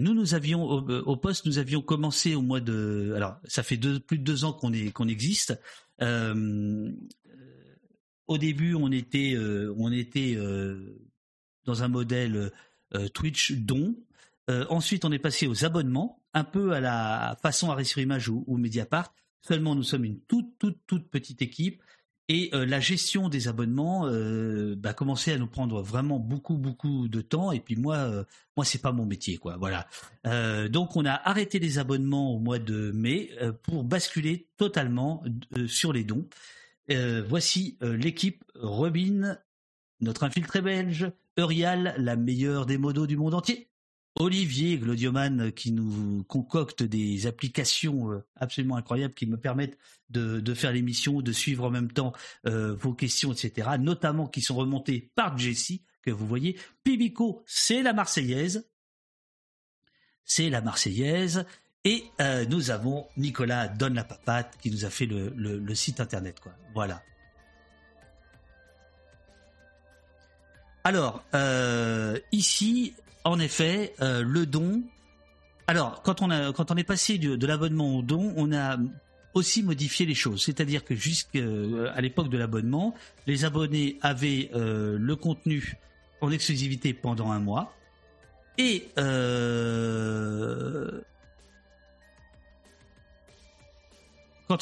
nous, 0.00 0.14
nous 0.14 0.34
avions 0.34 0.64
au, 0.64 1.16
poste, 1.16 1.46
nous 1.46 1.58
avions 1.58 1.82
commencé 1.82 2.34
au 2.34 2.42
mois 2.42 2.60
de. 2.60 3.12
Alors, 3.16 3.38
ça 3.44 3.62
fait 3.62 3.76
plus 3.76 4.18
de 4.18 4.24
deux 4.24 4.44
ans 4.44 4.52
qu'on 4.52 4.72
qu'on 4.94 5.08
existe. 5.08 5.58
au 6.00 6.06
début, 8.38 8.74
on 8.74 8.90
était 8.92 9.36
on 9.76 9.92
était 9.92 10.38
dans 11.66 11.82
un 11.82 11.88
modèle 11.88 12.50
Twitch 13.14 13.52
don. 13.52 13.94
Euh, 14.50 14.64
ensuite, 14.70 15.04
on 15.04 15.12
est 15.12 15.18
passé 15.18 15.46
aux 15.46 15.64
abonnements, 15.64 16.22
un 16.34 16.44
peu 16.44 16.72
à 16.72 16.80
la 16.80 17.36
façon 17.42 17.70
Arrêt 17.70 17.84
sur 17.84 18.00
Image 18.00 18.28
ou, 18.28 18.56
Mediapart. 18.56 19.14
Seulement, 19.42 19.74
nous 19.74 19.82
sommes 19.82 20.04
une 20.04 20.20
toute, 20.20 20.58
toute, 20.58 20.78
toute 20.86 21.10
petite 21.10 21.42
équipe. 21.42 21.82
Et 22.30 22.50
euh, 22.52 22.66
la 22.66 22.78
gestion 22.78 23.30
des 23.30 23.48
abonnements 23.48 24.06
euh, 24.06 24.74
bah, 24.76 24.92
commençait 24.92 25.32
à 25.32 25.38
nous 25.38 25.46
prendre 25.46 25.80
vraiment 25.80 26.18
beaucoup 26.18 26.58
beaucoup 26.58 27.08
de 27.08 27.22
temps. 27.22 27.52
Et 27.52 27.60
puis 27.60 27.74
moi, 27.74 27.96
euh, 27.96 28.24
moi 28.54 28.66
c'est 28.66 28.82
pas 28.82 28.92
mon 28.92 29.06
métier, 29.06 29.38
quoi. 29.38 29.56
Voilà. 29.56 29.86
donc 30.68 30.94
on 30.96 31.06
a 31.06 31.12
arrêté 31.12 31.58
les 31.58 31.78
abonnements 31.78 32.34
au 32.34 32.38
mois 32.38 32.58
de 32.58 32.92
mai 32.92 33.30
pour 33.62 33.82
basculer 33.82 34.46
totalement 34.58 35.24
sur 35.66 35.94
les 35.94 36.04
dons. 36.04 36.28
voici 37.26 37.78
l'équipe 37.80 38.44
Robin, 38.56 39.38
notre 40.00 40.24
infiltré 40.24 40.60
belge, 40.60 41.10
Eurial, 41.38 41.94
la 41.98 42.16
meilleure 42.16 42.66
des 42.66 42.78
modos 42.78 43.06
du 43.06 43.16
monde 43.16 43.34
entier. 43.34 43.68
Olivier 44.16 44.78
Glodioman 44.78 45.52
qui 45.52 45.70
nous 45.70 46.24
concocte 46.24 46.82
des 46.82 47.28
applications 47.28 48.10
euh, 48.10 48.26
absolument 48.34 48.76
incroyables 48.76 49.14
qui 49.14 49.26
me 49.26 49.36
permettent 49.36 49.78
de, 50.10 50.54
faire 50.54 50.72
l'émission, 50.72 51.20
de 51.20 51.32
suivre 51.32 51.64
en 51.64 51.70
même 51.70 51.92
temps 51.92 52.12
euh, 52.46 52.74
vos 52.74 52.94
questions, 52.94 53.32
etc. 53.32 53.70
Notamment 53.78 54.26
qui 54.26 54.40
sont 54.40 54.56
remontées 54.56 55.12
par 55.14 55.38
Jessie, 55.38 55.84
que 56.02 56.10
vous 56.10 56.26
voyez. 56.26 56.58
Pibico, 56.82 57.42
c'est 57.46 57.82
la 57.82 57.92
Marseillaise. 57.92 58.68
C'est 60.24 60.50
la 60.50 60.60
Marseillaise. 60.62 61.46
Et 61.84 62.04
euh, 62.20 62.44
nous 62.46 62.70
avons 62.70 63.06
Nicolas 63.16 63.68
Donne 63.68 63.94
la 63.94 64.04
Papate 64.04 64.58
qui 64.60 64.70
nous 64.70 64.84
a 64.84 64.90
fait 64.90 65.06
le, 65.06 65.74
site 65.74 66.00
internet. 66.00 66.40
Voilà. 66.74 67.02
Alors, 70.88 71.22
euh, 71.34 72.18
ici, 72.32 72.94
en 73.24 73.38
effet, 73.40 73.92
euh, 74.00 74.22
le 74.22 74.46
don. 74.46 74.82
Alors, 75.66 76.02
quand 76.02 76.22
on, 76.22 76.30
est 76.78 76.82
passé 76.82 77.18
de, 77.18 77.46
l'abonnement 77.46 77.98
au 77.98 78.00
don, 78.00 78.32
on 78.38 78.54
a 78.54 78.78
aussi 79.34 79.62
modifié 79.62 80.06
les 80.06 80.14
choses. 80.14 80.42
C'est-à-dire 80.42 80.86
que 80.86 80.94
jusqu'à 80.94 82.00
l'époque 82.00 82.30
de 82.30 82.38
l'abonnement, 82.38 82.94
les 83.26 83.44
abonnés 83.44 83.98
avaient 84.00 84.48
euh, 84.54 84.96
le 84.98 85.14
contenu 85.14 85.74
en 86.22 86.30
exclusivité 86.30 86.94
pendant 86.94 87.32
un 87.32 87.38
mois. 87.38 87.74
Et 88.56 88.88
quand 88.96 89.04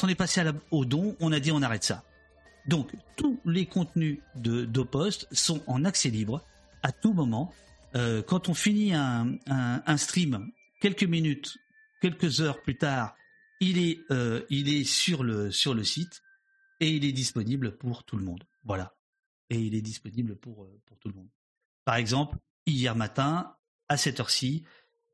on 0.03 0.09
est 0.09 0.15
passé 0.15 0.41
au 0.71 0.83
don, 0.83 1.15
on 1.21 1.31
a 1.31 1.39
dit 1.39 1.53
on 1.53 1.61
arrête 1.61 1.85
ça. 1.85 2.03
Donc, 2.67 2.91
tous 3.15 3.39
les 3.45 3.65
contenus 3.65 4.19
de 4.35 4.65
d'Opost 4.65 5.27
sont 5.31 5.63
en 5.67 5.85
accès 5.85 6.09
libre 6.09 6.43
à 6.83 6.91
tout 6.91 7.13
moment. 7.13 7.53
Euh, 7.95 8.21
quand 8.21 8.49
on 8.49 8.53
finit 8.53 8.93
un, 8.93 9.97
stream, 9.97 10.51
quelques 10.81 11.03
minutes, 11.03 11.57
quelques 12.01 12.41
heures 12.41 12.61
plus 12.61 12.77
tard, 12.77 13.15
il 13.59 13.77
est, 13.79 13.99
euh, 14.11 14.43
il 14.49 14.69
est 14.69 14.83
sur, 14.83 15.23
le, 15.23 15.49
sur 15.51 15.73
le 15.73 15.83
site 15.83 16.21
et 16.79 16.89
il 16.89 17.05
est 17.05 17.13
disponible 17.13 17.77
pour 17.77 18.03
tout 18.03 18.17
le 18.17 18.23
monde. 18.23 18.43
Voilà. 18.63 18.95
Et 19.49 19.59
il 19.59 19.73
est 19.73 19.81
disponible 19.81 20.35
pour, 20.35 20.65
euh, 20.65 20.81
pour 20.85 20.99
tout 20.99 21.07
le 21.07 21.15
monde. 21.15 21.29
Par 21.85 21.95
exemple, 21.95 22.37
hier 22.65 22.95
matin, 22.95 23.55
à 23.87 23.97
cette 23.97 24.19
heure-ci, 24.19 24.63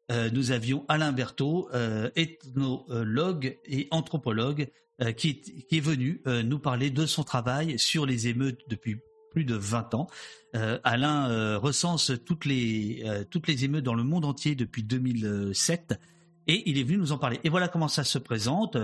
nous 0.10 0.52
avions 0.52 0.86
Alain 0.89 1.12
Berthaud, 1.12 1.70
ethnologue 2.16 3.58
et 3.66 3.88
anthropologue, 3.89 4.70
euh, 5.02 5.12
qui, 5.12 5.42
est, 5.72 5.80
venu 5.80 6.22
euh, 6.28 6.44
nous 6.44 6.60
parler 6.60 6.92
de 6.92 7.08
son 7.08 7.24
travail 7.24 7.80
sur 7.80 8.06
les 8.06 8.28
émeutes 8.28 8.62
depuis 8.70 9.00
plus 9.32 9.44
de 9.44 9.56
20 9.56 9.96
ans. 9.96 10.08
Euh, 10.56 10.78
Alain 10.84 11.58
recense 11.58 12.12
toutes 12.24 12.46
les, 12.46 13.04
toutes 13.32 13.48
les 13.48 13.66
émeutes 13.66 13.84
dans 13.84 13.96
le 13.96 14.04
monde 14.04 14.24
entier 14.24 14.54
depuis 14.54 14.84
2007 14.84 16.00
et 16.46 16.70
il 16.70 16.78
est 16.78 16.84
venu 16.84 16.98
nous 16.98 17.12
en 17.12 17.18
parler. 17.18 17.40
Et 17.44 17.50
voilà 17.50 17.70
comment 17.70 17.88
ça 17.88 18.04
se 18.04 18.20
présente. 18.20 18.78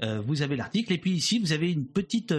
vous 0.00 0.42
avez 0.42 0.54
l'article 0.54 0.92
et 0.92 0.98
puis 0.98 1.10
ici 1.10 1.40
vous 1.40 1.50
avez 1.50 1.72
une 1.72 1.88
petite, 1.88 2.32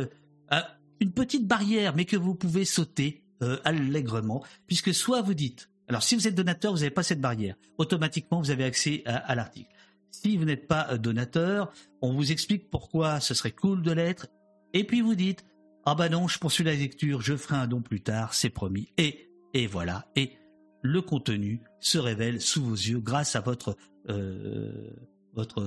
une 1.02 1.12
petite 1.12 1.46
barrière 1.46 1.94
mais 1.94 2.06
que 2.06 2.16
vous 2.16 2.34
pouvez 2.34 2.64
sauter 2.64 3.26
allègrement 3.66 4.42
puisque 4.68 4.94
soit 4.94 5.22
vous 5.22 5.34
dites, 5.34 5.70
alors 5.90 6.02
si 6.02 6.16
vous 6.16 6.30
êtes 6.30 6.36
donateur 6.36 6.72
vous 6.72 6.80
n'avez 6.80 6.92
pas 6.92 7.04
cette 7.04 7.20
barrière, 7.20 7.56
automatiquement 7.78 8.40
vous 8.40 8.52
avez 8.52 8.64
accès 8.64 9.04
à 9.06 9.36
l'article. 9.36 9.77
Si 10.22 10.36
vous 10.36 10.46
n'êtes 10.46 10.68
pas 10.68 10.98
donateur, 10.98 11.72
on 12.02 12.12
vous 12.14 12.32
explique 12.32 12.72
pourquoi 12.72 13.20
ce 13.20 13.36
serait 13.36 13.52
cool 13.52 13.84
de 13.84 13.92
l'être. 13.92 14.28
Et 14.74 14.84
puis 14.84 15.02
vous 15.02 15.14
dites, 15.14 15.46
ah 15.86 15.94
bah 15.94 16.10
non, 16.10 16.28
je 16.28 16.40
poursuis 16.40 16.64
la 16.64 16.74
lecture, 16.74 17.22
je 17.22 17.38
ferai 17.38 17.56
un 17.56 17.68
don 17.68 17.82
plus 17.82 18.02
tard, 18.02 18.34
c'est 18.34 18.50
promis. 18.50 18.92
Et, 18.98 19.30
voilà. 19.68 20.08
Et 20.16 20.34
le 20.82 21.02
contenu 21.02 21.62
se 21.80 22.00
révèle 22.00 22.42
sous 22.42 22.64
vos 22.64 22.74
yeux 22.74 23.00
grâce 23.00 23.36
à 23.36 23.42
votre 23.42 23.78
euh, 24.10 24.90
votre 25.34 25.62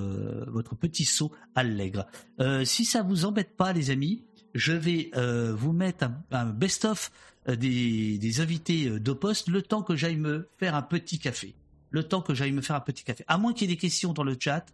votre 0.48 0.74
petit 0.74 1.04
saut 1.04 1.30
allègre. 1.54 2.06
Euh, 2.40 2.64
si 2.64 2.84
ça 2.84 3.02
vous 3.02 3.24
embête 3.24 3.56
pas, 3.56 3.72
les 3.72 3.90
amis, 3.90 4.24
je 4.54 4.72
vais 4.72 5.10
euh, 5.14 5.54
vous 5.54 5.72
mettre 5.72 6.08
un, 6.32 6.46
best-of 6.46 7.12
des, 7.46 8.18
des 8.18 8.40
invités 8.40 8.98
d'Opost 8.98 9.48
le 9.48 9.62
temps 9.62 9.82
que 9.82 9.94
j'aille 9.94 10.16
me 10.16 10.48
faire 10.58 10.74
un 10.74 10.82
petit 10.82 11.20
café. 11.20 11.54
Le 11.90 12.04
temps 12.04 12.22
que 12.22 12.34
j'aille 12.34 12.52
me 12.52 12.62
faire 12.62 12.76
un 12.76 12.80
petit 12.80 13.04
café. 13.04 13.24
À 13.26 13.38
moins 13.38 13.52
qu'il 13.52 13.68
y 13.68 13.72
ait 13.72 13.74
des 13.74 13.80
questions 13.80 14.12
dans 14.12 14.24
le 14.24 14.36
chat, 14.38 14.64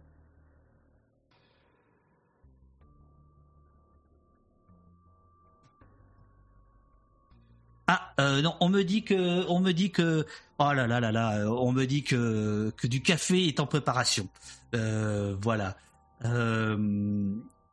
Ah 7.87 8.13
euh, 8.19 8.41
non, 8.41 8.53
on 8.59 8.67
me 8.67 8.83
dit 8.83 9.03
que, 9.03 9.47
on 9.47 9.61
me 9.61 9.71
dit 9.71 9.91
que, 9.91 10.25
oh 10.59 10.73
là 10.73 10.87
là 10.87 10.99
là 10.99 11.11
là, 11.13 11.37
euh, 11.37 11.47
on 11.47 11.71
me 11.71 11.85
dit 11.85 12.03
que 12.03 12.73
du 12.83 13.01
café 13.01 13.47
est 13.47 13.61
en 13.61 13.65
préparation. 13.65 14.27
Euh, 14.75 15.37
voilà. 15.41 15.77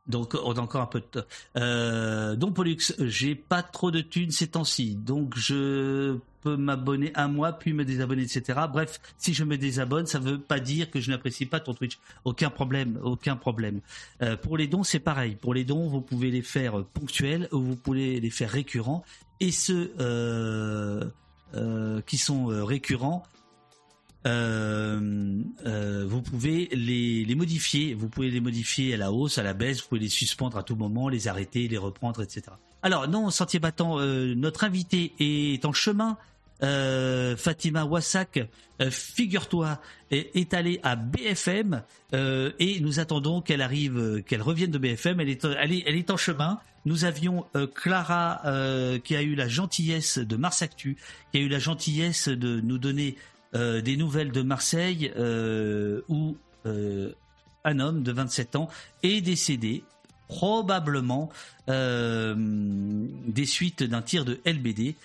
Donc 0.07 0.35
on 0.35 0.53
a 0.53 0.59
encore 0.59 0.81
un 0.81 0.87
peu 0.87 0.99
de 0.99 1.05
temps. 1.05 1.27
Euh, 1.57 2.35
donc 2.35 2.55
Pollux, 2.55 2.77
j'ai 2.99 3.35
pas 3.35 3.63
trop 3.63 3.91
de 3.91 4.01
thunes 4.01 4.31
ces 4.31 4.47
temps-ci, 4.47 4.95
donc 4.95 5.33
je 5.37 6.17
peux 6.41 6.57
m'abonner 6.57 7.11
un 7.15 7.27
mois 7.27 7.53
puis 7.53 7.73
me 7.73 7.83
désabonner, 7.85 8.23
etc. 8.23 8.59
Bref, 8.71 8.99
si 9.17 9.33
je 9.33 9.43
me 9.43 9.57
désabonne, 9.57 10.05
ça 10.05 10.19
veut 10.19 10.39
pas 10.39 10.59
dire 10.59 10.91
que 10.91 10.99
je 10.99 11.09
n'apprécie 11.09 11.47
pas 11.47 11.59
ton 11.59 11.73
Twitch. 11.73 11.97
Aucun 12.23 12.51
problème, 12.51 12.99
aucun 13.03 13.35
problème. 13.35 13.81
pour 14.43 14.57
les 14.57 14.67
dons, 14.67 14.83
c'est 14.83 14.99
pareil. 14.99 15.35
Pour 15.35 15.55
les 15.55 15.63
dons, 15.63 15.87
vous 15.87 16.01
pouvez 16.01 16.29
les 16.29 16.43
faire 16.43 16.83
ponctuels 16.93 17.49
ou 17.51 17.61
vous 17.61 17.75
pouvez 17.75 18.19
les 18.19 18.29
faire 18.29 18.51
récurrents 18.51 19.03
et 19.39 19.51
ceux 19.51 19.93
euh, 19.99 21.05
euh, 21.55 22.01
qui 22.05 22.17
sont 22.17 22.49
euh, 24.25 25.41
récurrents, 25.63 26.05
vous 26.05 26.21
pouvez 26.21 26.69
les, 26.71 27.25
les, 27.25 27.35
modifier. 27.35 27.93
Vous 27.93 28.09
pouvez 28.09 28.31
les 28.31 28.39
modifier 28.39 28.93
à 28.93 28.97
la 28.97 29.11
hausse, 29.11 29.37
à 29.37 29.43
la 29.43 29.53
baisse. 29.53 29.81
Vous 29.81 29.89
pouvez 29.89 30.01
les 30.01 30.09
suspendre 30.09 30.57
à 30.57 30.63
tout 30.63 30.75
moment, 30.75 31.09
les 31.09 31.27
arrêter, 31.27 31.67
les 31.67 31.77
reprendre, 31.77 32.21
etc. 32.21 32.43
Alors 32.83 33.07
non, 33.07 33.29
Sentier 33.29 33.59
Battant, 33.59 33.99
notre 33.99 34.63
invité 34.63 35.13
est 35.19 35.65
en 35.65 35.73
chemin 35.73 36.17
euh, 36.63 37.35
Fatima 37.35 37.83
Wassak, 37.83 38.39
euh, 38.81 38.89
figure-toi, 38.89 39.81
est, 40.11 40.53
allée 40.53 40.79
à 40.83 40.95
BFM 40.95 41.83
euh, 42.13 42.51
et 42.59 42.79
nous 42.79 42.99
attendons 42.99 43.41
qu'elle 43.41 43.61
arrive, 43.61 44.23
qu'elle 44.25 44.41
revienne 44.41 44.71
de 44.71 44.77
BFM. 44.77 45.19
Elle 45.19 45.29
est, 45.29 45.45
elle 45.85 45.95
est, 45.95 46.11
en 46.11 46.17
chemin. 46.17 46.59
Nous 46.85 47.03
avions 47.03 47.45
Clara 47.73 48.41
qui 49.03 49.15
a 49.15 49.23
eu 49.23 49.33
la 49.33 49.47
gentillesse 49.47 50.19
de 50.19 50.35
Mars 50.35 50.61
Actu, 50.61 50.97
qui 51.31 51.39
a 51.39 51.41
eu 51.41 51.47
la 51.47 51.57
gentillesse 51.57 52.27
de 52.27 52.59
nous 52.59 52.77
donner 52.77 53.17
des 53.55 53.97
nouvelles 53.97 54.31
de 54.31 54.41
Marseille 54.41 55.11
où 56.09 56.37
un 56.65 57.79
homme 57.79 58.03
de 58.03 58.11
27 58.11 58.55
ans 58.57 58.69
est 59.01 59.21
décédé 59.21 59.83
probablement 60.27 61.29
des 61.67 63.45
suites 63.45 63.83
d'un 63.83 64.01
tir 64.01 64.25
de 64.25 64.39
LBD 64.45 64.95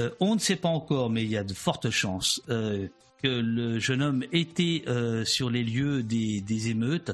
euh, 0.00 0.10
on 0.20 0.34
ne 0.34 0.40
sait 0.40 0.56
pas 0.56 0.68
encore, 0.68 1.10
mais 1.10 1.22
il 1.24 1.30
y 1.30 1.36
a 1.36 1.44
de 1.44 1.54
fortes 1.54 1.90
chances 1.90 2.42
euh, 2.48 2.88
que 3.22 3.28
le 3.28 3.78
jeune 3.78 4.02
homme 4.02 4.24
était 4.32 4.82
euh, 4.88 5.24
sur 5.24 5.50
les 5.50 5.62
lieux 5.62 6.02
des, 6.02 6.68
émeutes. 6.68 7.12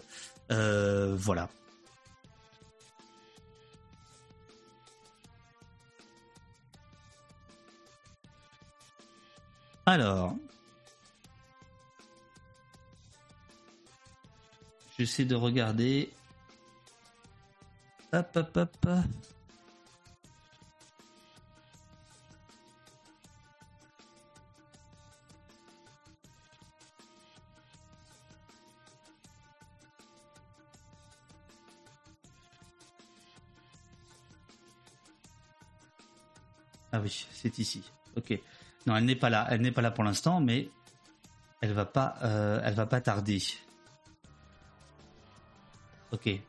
voilà. 0.48 1.48
Alors, 9.86 10.36
j'essaie 15.00 15.24
de 15.24 15.34
regarder. 15.34 16.10
Hop, 18.12 18.36
hop, 18.36 18.56
hop. 18.56 18.86
Ah 36.92 37.00
oui, 37.00 37.26
c'est 37.32 37.58
ici. 37.58 37.82
Ok. 38.16 38.38
Non, 38.86 38.96
elle 38.96 39.06
n'est 39.06 39.16
pas 39.16 39.30
là. 39.30 39.46
Elle 39.48 39.62
n'est 39.62 39.72
pas 39.72 39.80
là 39.80 39.92
pour 39.92 40.04
l'instant, 40.04 40.40
mais 40.42 40.68
elle 41.62 41.72
va 41.72 41.86
pas, 41.86 42.16
euh, 42.22 42.60
elle 42.62 42.74
va 42.74 42.84
pas 42.84 43.00
tarder. 43.00 43.40
Ok. 46.12 46.40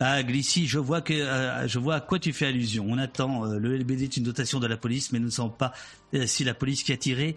Ah, 0.00 0.22
Glissy, 0.24 0.66
je 0.66 0.80
vois 0.80 1.00
que 1.00 1.14
euh, 1.14 1.68
je 1.68 1.78
vois 1.78 1.94
à 1.94 2.00
quoi 2.00 2.18
tu 2.18 2.32
fais 2.32 2.46
allusion. 2.46 2.84
On 2.88 2.98
attend 2.98 3.46
euh, 3.46 3.58
le 3.58 3.76
LBD 3.76 4.02
est 4.02 4.16
une 4.16 4.24
dotation 4.24 4.58
de 4.58 4.66
la 4.66 4.76
police, 4.76 5.12
mais 5.12 5.20
nous 5.20 5.26
ne 5.26 5.30
savons 5.30 5.50
pas 5.50 5.72
euh, 6.14 6.26
si 6.26 6.42
la 6.42 6.52
police 6.52 6.82
qui 6.82 6.92
a 6.92 6.96
tiré. 6.96 7.36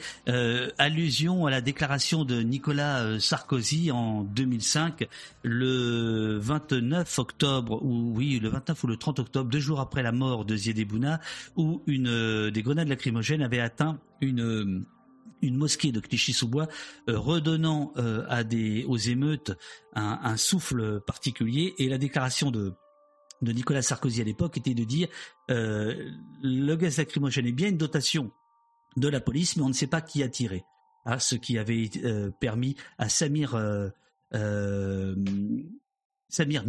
allusion 0.79 1.45
à 1.45 1.51
la 1.51 1.61
déclaration 1.61 2.25
de 2.25 2.41
Nicolas 2.41 3.19
Sarkozy 3.19 3.91
en 3.91 4.23
2005, 4.23 5.07
le 5.43 6.37
29 6.39 7.19
octobre, 7.19 7.79
ou 7.83 8.13
oui, 8.15 8.39
le 8.39 8.49
29 8.49 8.83
ou 8.83 8.87
le 8.87 8.97
30 8.97 9.19
octobre, 9.19 9.49
deux 9.51 9.59
jours 9.59 9.79
après 9.79 10.01
la 10.01 10.11
mort 10.11 10.43
de 10.43 10.55
Ziedebouna, 10.55 11.19
où 11.55 11.83
une 11.85 12.49
des 12.49 12.63
grenades 12.63 12.87
lacrymogènes 12.87 13.43
avait 13.43 13.59
atteint 13.59 13.99
une 14.21 14.83
une 15.41 15.55
mosquée 15.55 15.91
de 15.91 15.99
Clichy-sous-Bois, 15.99 16.67
euh, 17.09 17.17
redonnant 17.17 17.93
euh, 17.97 18.25
à 18.29 18.43
des, 18.43 18.83
aux 18.85 18.97
émeutes 18.97 19.51
un, 19.93 20.37
souffle 20.37 21.01
particulier. 21.01 21.73
Et 21.77 21.89
la 21.89 21.97
déclaration 21.97 22.51
de, 22.51 22.73
de 23.41 23.51
Nicolas 23.51 23.81
Sarkozy 23.81 24.21
à 24.21 24.23
l'époque 24.23 24.57
était 24.57 24.73
de 24.73 24.83
dire 24.83 25.07
euh, 25.49 26.11
le 26.41 26.75
gaz 26.75 26.97
lacrymogène 26.97 27.47
est 27.47 27.51
bien 27.51 27.69
une 27.69 27.77
dotation 27.77 28.31
de 28.95 29.07
la 29.07 29.19
police, 29.19 29.57
mais 29.57 29.63
on 29.63 29.69
ne 29.69 29.73
sait 29.73 29.87
pas 29.87 30.01
qui 30.01 30.23
a 30.23 30.29
tiré. 30.29 30.63
Ah, 31.05 31.19
ce 31.19 31.35
qui 31.35 31.57
avait 31.57 31.89
permis 32.41 32.75
à 32.97 33.07
Samir 33.07 33.57
Samir 36.29 36.63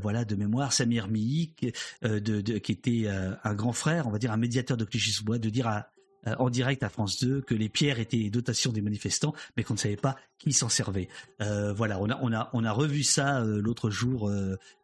voilà 0.00 0.24
de 0.24 0.34
mémoire, 0.36 0.72
Samir 0.72 1.08
Mihi, 1.08 1.54
de, 2.00 2.58
qui 2.58 2.72
était 2.72 3.08
un 3.08 3.54
grand 3.54 3.74
frère, 3.74 4.06
on 4.06 4.10
va 4.10 4.18
dire 4.18 4.32
un 4.32 4.38
médiateur 4.38 4.78
de 4.78 4.86
Clichy-sous-Bois, 4.86 5.38
de 5.38 5.50
dire 5.50 5.68
à, 5.68 5.90
euh, 6.26 6.34
en 6.38 6.50
direct 6.50 6.82
à 6.82 6.88
France 6.88 7.22
2 7.22 7.42
que 7.42 7.54
les 7.54 7.68
pierres 7.68 7.98
étaient 7.98 8.16
les 8.16 8.30
dotations 8.30 8.72
des 8.72 8.80
manifestants, 8.80 9.34
mais 9.56 9.62
qu'on 9.62 9.74
ne 9.74 9.78
savait 9.78 9.96
pas 9.96 10.16
qui 10.38 10.52
s'en 10.52 10.68
servait. 10.68 11.08
Euh, 11.40 11.72
voilà, 11.72 12.00
on 12.00 12.08
a, 12.10 12.18
on, 12.22 12.32
a, 12.32 12.50
on 12.52 12.64
a 12.64 12.72
revu 12.72 13.02
ça 13.02 13.42
euh, 13.42 13.60
l'autre 13.60 13.90
jour 13.90 14.30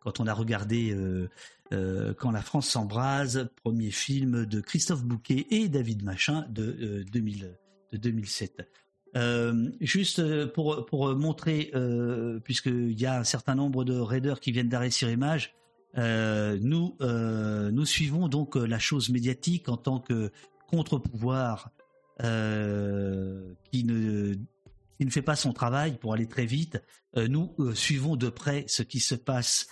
quand 0.01 0.21
on 0.21 0.27
a 0.27 0.35
regardé 0.35 0.97
Quand 1.71 2.31
la 2.31 2.43
France 2.43 2.69
s'embrase, 2.69 3.49
premier 3.63 3.91
film 3.91 4.45
de 4.45 4.61
Christophe 4.61 5.05
Bouquet 5.05 5.47
et 5.51 5.69
David 5.69 6.03
Machin 6.03 6.47
de, 6.51 7.05
2000, 7.13 7.57
de 7.93 7.97
2007. 7.97 8.69
juste 9.81 10.47
pour, 10.53 10.85
pour 10.87 11.15
montrer, 11.15 11.73
puisqu'il 12.45 13.01
y 13.01 13.07
a 13.07 13.21
un 13.21 13.25
certain 13.25 13.55
nombre 13.55 13.85
de 13.85 13.95
raiders 13.95 14.41
qui 14.41 14.53
viennent 14.53 14.69
d'arrêter 14.69 14.91
sur 14.91 15.11
image, 15.11 15.55
nous, 15.97 16.97
nous 17.01 17.87
suivons 17.87 18.29
donc 18.29 18.57
la 18.57 18.79
chose 18.79 19.11
médiatique 19.11 19.69
en 19.69 19.77
tant 19.77 20.01
que 20.01 20.33
contre-pouvoir 20.71 21.71
euh, 22.23 23.55
qui 23.73 23.85
ne 23.85 24.35
qui 24.99 25.07
ne 25.07 25.11
fait 25.11 25.23
pas 25.23 25.37
son 25.37 25.55
travail 25.55 25.97
pour 25.99 26.13
aller 26.13 26.27
très 26.27 26.45
vite. 26.45 26.83
Euh, 27.17 27.27
nous 27.27 27.55
euh, 27.59 27.75
suivons 27.75 28.17
de 28.17 28.29
près 28.29 28.67
ce 28.69 28.83
qui 28.83 29.01
se 29.01 29.15
passe 29.15 29.69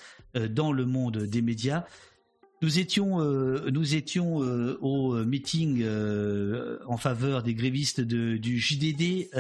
dans 0.51 0.73
le 0.73 0.85
monde 0.85 1.19
des 1.19 1.43
médias. 1.43 1.85
Nous 2.61 2.79
étions, 2.79 3.19
nous 3.71 3.95
étions 3.95 4.37
au 4.37 5.25
meeting 5.25 5.85
en 6.87 6.97
faveur 6.99 7.43
des 7.43 7.55
grévistes 7.55 8.01
du 8.03 8.59
JDD. 8.59 9.31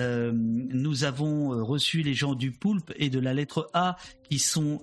nous 0.72 1.04
avons 1.04 1.64
reçu 1.64 2.02
les 2.02 2.14
gens 2.14 2.34
du 2.34 2.52
Poulpe 2.52 2.92
et 2.96 3.10
de 3.10 3.18
la 3.18 3.34
lettre 3.34 3.68
A 3.74 3.96
qui 4.30 4.38
sont 4.38 4.80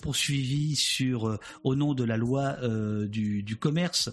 poursuivis 0.00 0.76
sur, 0.76 1.38
au 1.64 1.74
nom 1.74 1.94
de 1.94 2.04
la 2.04 2.16
loi 2.16 2.56
du 3.08 3.56
commerce 3.58 4.10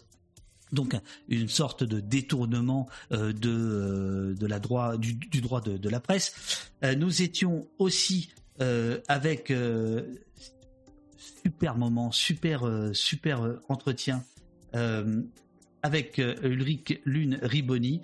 donc 0.71 0.95
une 1.27 1.49
sorte 1.49 1.83
de 1.83 1.99
détournement 1.99 2.87
euh, 3.11 3.33
de, 3.33 3.49
euh, 3.49 4.35
de 4.35 4.47
la 4.47 4.59
droit, 4.59 4.97
du, 4.97 5.13
droit 5.41 5.61
de, 5.61 5.89
la 5.89 5.99
presse. 5.99 6.71
Euh, 6.83 6.95
nous 6.95 7.21
étions 7.21 7.67
aussi 7.77 8.33
avec 9.07 9.51
super 11.43 11.75
moment, 11.77 12.11
super 12.11 12.91
super 12.93 13.57
entretien 13.69 14.23
avec 15.81 16.19
Ulrich 16.19 17.01
Lune 17.05 17.39
Riboni, 17.41 18.01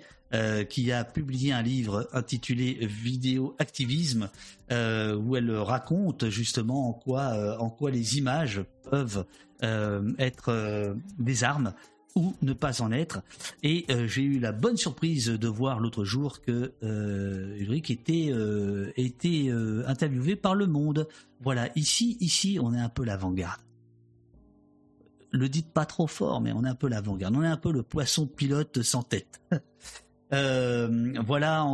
qui 0.68 0.90
a 0.90 1.04
publié 1.04 1.52
un 1.52 1.62
livre 1.62 2.08
intitulé 2.12 2.76
Vidéo 2.82 3.54
Activisme, 3.60 4.30
où 4.72 5.36
elle 5.36 5.56
raconte 5.58 6.28
justement 6.28 6.88
en 6.88 6.92
quoi, 6.92 7.56
en 7.60 7.70
quoi 7.70 7.92
les 7.92 8.18
images 8.18 8.64
peuvent 8.90 9.24
être 9.62 10.96
des 11.20 11.44
armes 11.44 11.72
ne 12.42 12.52
pas 12.52 12.82
en 12.82 12.92
être. 12.92 13.22
Et 13.62 13.84
euh, 13.90 14.06
j'ai 14.06 14.22
eu 14.22 14.38
la 14.38 14.52
bonne 14.52 14.76
surprise 14.76 15.26
de 15.26 15.48
voir 15.48 15.80
l'autre 15.80 16.04
jour 16.04 16.40
que 16.40 16.72
euh, 16.82 17.56
Ulrich 17.58 17.90
était, 17.90 18.28
euh, 18.30 18.92
était 18.96 19.50
interviewé 19.86 20.36
par 20.36 20.54
Le 20.54 20.66
Monde. 20.66 21.08
Voilà, 21.40 21.70
ici, 21.76 22.16
ici, 22.20 22.58
on 22.60 22.74
est 22.74 22.80
un 22.80 22.88
peu 22.88 23.04
l'avant-garde. 23.04 23.60
Le 25.30 25.48
dites 25.48 25.70
pas 25.70 25.84
trop 25.84 26.06
fort, 26.06 26.40
mais 26.40 26.52
on 26.52 26.64
est 26.64 26.68
un 26.68 26.74
peu 26.74 26.88
l'avant-garde. 26.88 27.36
On 27.36 27.42
est 27.42 27.48
un 27.48 27.58
peu 27.58 27.72
le 27.72 27.82
poisson 27.82 28.26
pilote 28.26 28.82
sans 28.82 29.02
tête. 29.02 29.40
voilà, 30.30 31.66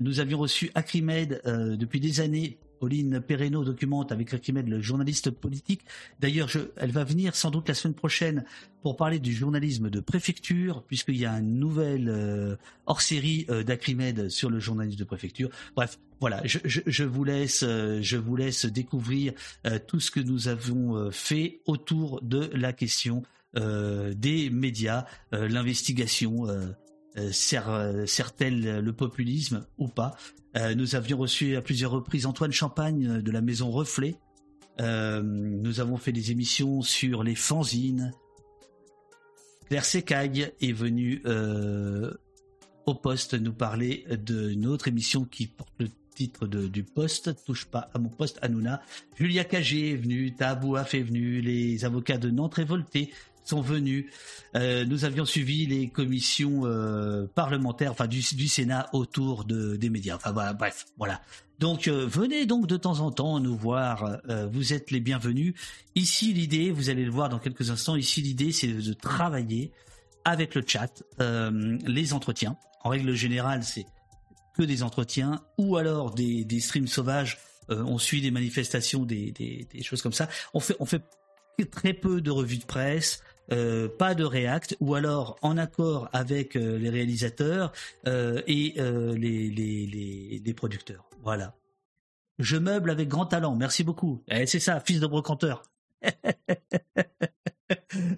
nous 0.00 0.20
avions 0.20 0.38
reçu 0.38 0.70
Acrimed 0.74 1.40
depuis 1.44 2.00
des 2.00 2.20
années 2.20 2.58
Pauline 2.78 3.20
Perreno 3.20 3.64
documente 3.64 4.12
avec 4.12 4.32
Archimède 4.32 4.68
le 4.68 4.80
journaliste 4.80 5.30
politique. 5.30 5.82
D'ailleurs, 6.20 6.50
elle 6.76 6.92
va 6.92 7.04
venir 7.04 7.34
sans 7.34 7.50
doute 7.50 7.68
la 7.68 7.74
semaine 7.74 7.94
prochaine 7.94 8.44
pour 8.82 8.96
parler 8.96 9.18
du 9.18 9.32
journalisme 9.32 9.90
de 9.90 10.00
préfecture, 10.00 10.84
puisqu'il 10.84 11.16
y 11.16 11.26
a 11.26 11.32
une 11.32 11.58
nouvelle 11.58 12.08
euh, 12.08 12.56
hors-série 12.86 13.46
euh, 13.50 13.62
d'Acrimède 13.62 14.28
sur 14.28 14.50
le 14.50 14.60
journalisme 14.60 14.98
de 14.98 15.04
préfecture. 15.04 15.50
Bref, 15.74 15.98
voilà, 16.20 16.40
je, 16.44 17.04
vous 17.04 17.24
laisse, 17.24 17.62
euh, 17.62 17.98
je 18.00 18.16
vous 18.16 18.36
laisse 18.36 18.64
découvrir 18.64 19.32
tout 19.86 20.00
ce 20.00 20.10
que 20.10 20.20
nous 20.20 20.48
avons 20.48 21.10
fait 21.10 21.60
autour 21.66 22.22
de 22.22 22.50
la 22.54 22.72
question 22.72 23.22
des 23.54 24.50
médias, 24.50 25.04
l'investigation. 25.32 26.46
sert-elle 27.32 28.80
le 28.80 28.92
populisme 28.92 29.66
ou 29.78 29.88
pas? 29.88 30.16
Euh, 30.56 30.74
nous 30.74 30.94
avions 30.94 31.18
reçu 31.18 31.56
à 31.56 31.62
plusieurs 31.62 31.90
reprises 31.90 32.26
Antoine 32.26 32.52
Champagne 32.52 33.06
euh, 33.06 33.22
de 33.22 33.30
la 33.30 33.40
maison 33.40 33.70
Reflet. 33.70 34.16
Euh, 34.80 35.22
nous 35.22 35.80
avons 35.80 35.96
fait 35.96 36.12
des 36.12 36.30
émissions 36.30 36.82
sur 36.82 37.22
les 37.22 37.34
fanzines. 37.34 38.12
Claire 39.68 39.84
Secaille 39.84 40.52
est 40.60 40.72
venue 40.72 41.22
au 42.86 42.94
poste 42.94 43.34
nous 43.34 43.52
parler 43.52 44.04
d'une 44.22 44.66
autre 44.66 44.86
émission 44.86 45.24
qui 45.24 45.48
porte 45.48 45.74
le 45.80 45.88
titre 46.14 46.46
du 46.46 46.84
poste, 46.84 47.44
touche 47.44 47.64
pas 47.64 47.90
à 47.92 47.98
mon 47.98 48.08
poste, 48.08 48.38
Hanouna. 48.42 48.80
Julia 49.18 49.42
Cagé 49.42 49.90
est 49.90 49.96
venue, 49.96 50.32
Tabouaf 50.34 50.94
est 50.94 51.02
venu, 51.02 51.40
les 51.40 51.84
avocats 51.84 52.16
de 52.16 52.30
Nantes 52.30 52.54
révoltés 52.54 53.10
sont 53.48 53.60
venus. 53.60 54.06
Euh, 54.54 54.84
nous 54.84 55.04
avions 55.04 55.24
suivi 55.24 55.66
les 55.66 55.88
commissions 55.88 56.62
euh, 56.64 57.26
parlementaires, 57.34 57.92
enfin 57.92 58.06
du, 58.06 58.22
Sénat 58.22 58.88
autour 58.92 59.44
de, 59.44 59.76
des 59.76 59.90
médias. 59.90 60.16
Enfin 60.16 60.32
bref, 60.52 60.86
voilà. 60.98 61.20
Donc 61.58 61.88
euh, 61.88 62.06
venez 62.06 62.44
donc 62.44 62.66
de 62.66 62.76
temps 62.76 63.00
en 63.00 63.10
temps 63.10 63.40
nous 63.40 63.56
voir. 63.56 64.20
vous 64.52 64.72
êtes 64.72 64.90
les 64.90 65.00
bienvenus. 65.00 65.54
Ici 65.94 66.32
l'idée, 66.32 66.70
vous 66.70 66.90
allez 66.90 67.04
le 67.04 67.10
voir 67.10 67.28
dans 67.28 67.38
quelques 67.38 67.70
instants. 67.70 67.96
Ici 67.96 68.20
l'idée, 68.20 68.52
c'est 68.52 68.68
de 68.68 68.92
travailler 68.92 69.72
avec 70.24 70.54
le 70.54 70.64
chat, 70.66 71.02
les 71.20 72.12
entretiens. 72.12 72.56
En 72.82 72.90
règle 72.90 73.14
générale, 73.14 73.64
c'est 73.64 73.86
que 74.56 74.62
des 74.62 74.82
entretiens 74.82 75.42
ou 75.58 75.76
alors 75.76 76.14
des, 76.14 76.60
streams 76.60 76.88
sauvages. 76.88 77.38
on 77.68 77.98
suit 77.98 78.20
des 78.20 78.30
manifestations, 78.30 79.04
des, 79.04 79.32
des, 79.32 79.66
des, 79.72 79.82
choses 79.82 80.02
comme 80.02 80.12
ça. 80.12 80.28
On 80.54 80.60
fait, 80.60 80.76
on 80.78 80.86
fait 80.86 81.02
très 81.64 81.94
peu 81.94 82.20
de 82.20 82.30
revues 82.30 82.58
de 82.58 82.64
presse. 82.64 83.22
Euh, 83.52 83.88
pas 83.88 84.14
de 84.14 84.24
React, 84.24 84.76
ou 84.80 84.94
alors 84.94 85.38
en 85.42 85.56
accord 85.56 86.08
avec 86.12 86.56
euh, 86.56 86.78
les 86.78 86.90
réalisateurs 86.90 87.72
euh, 88.06 88.42
et 88.46 88.74
les, 88.76 89.50
les, 89.50 90.42
les, 90.44 90.54
producteurs. 90.54 91.08
Voilà. 91.22 91.54
Je 92.38 92.56
meuble 92.56 92.90
avec 92.90 93.08
grand 93.08 93.26
talent. 93.26 93.54
Merci 93.54 93.84
beaucoup. 93.84 94.22
Eh, 94.28 94.46
c'est 94.46 94.58
ça, 94.58 94.80
fils 94.80 95.00
de 95.00 95.06
brocanteur. 95.06 95.62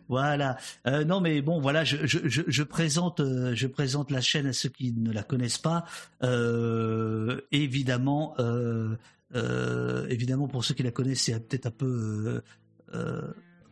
voilà. 0.08 0.56
non, 1.06 1.20
mais 1.20 1.40
bon, 1.42 1.60
voilà, 1.60 1.84
je, 1.84 1.98
je, 2.04 2.62
présente, 2.62 3.20
je 3.54 3.66
présente 3.66 4.10
la 4.10 4.20
chaîne 4.20 4.46
à 4.46 4.52
ceux 4.52 4.68
qui 4.68 4.92
ne 4.92 5.12
la 5.12 5.22
connaissent 5.22 5.58
pas. 5.58 5.84
évidemment, 7.52 8.34
évidemment, 10.10 10.48
pour 10.48 10.64
ceux 10.64 10.74
qui 10.74 10.82
la 10.82 10.90
connaissent, 10.90 11.22
c'est 11.22 11.48
peut-être 11.48 11.66
un 11.66 11.70
peu 11.70 12.42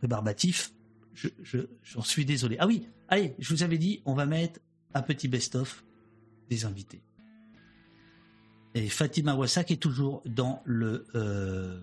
rébarbatif 0.01 0.71
je, 1.17 1.59
j'en 1.83 2.01
suis 2.01 2.25
désolé. 2.25 2.57
Ah 2.59 2.67
oui, 2.67 2.87
allez, 3.07 3.35
je 3.39 3.53
vous 3.53 3.63
avais 3.63 3.77
dit, 3.77 4.01
on 4.05 4.13
va 4.13 4.25
mettre 4.25 4.59
un 4.93 5.01
petit 5.01 5.27
best-of 5.27 5.83
des 6.49 6.65
invités. 6.65 7.01
Et 8.75 8.87
Fatima 8.89 9.35
Wassak 9.35 9.71
est 9.71 9.81
toujours 9.81 10.21
dans 10.25 10.61
le 10.65 11.07
euh, 11.15 11.79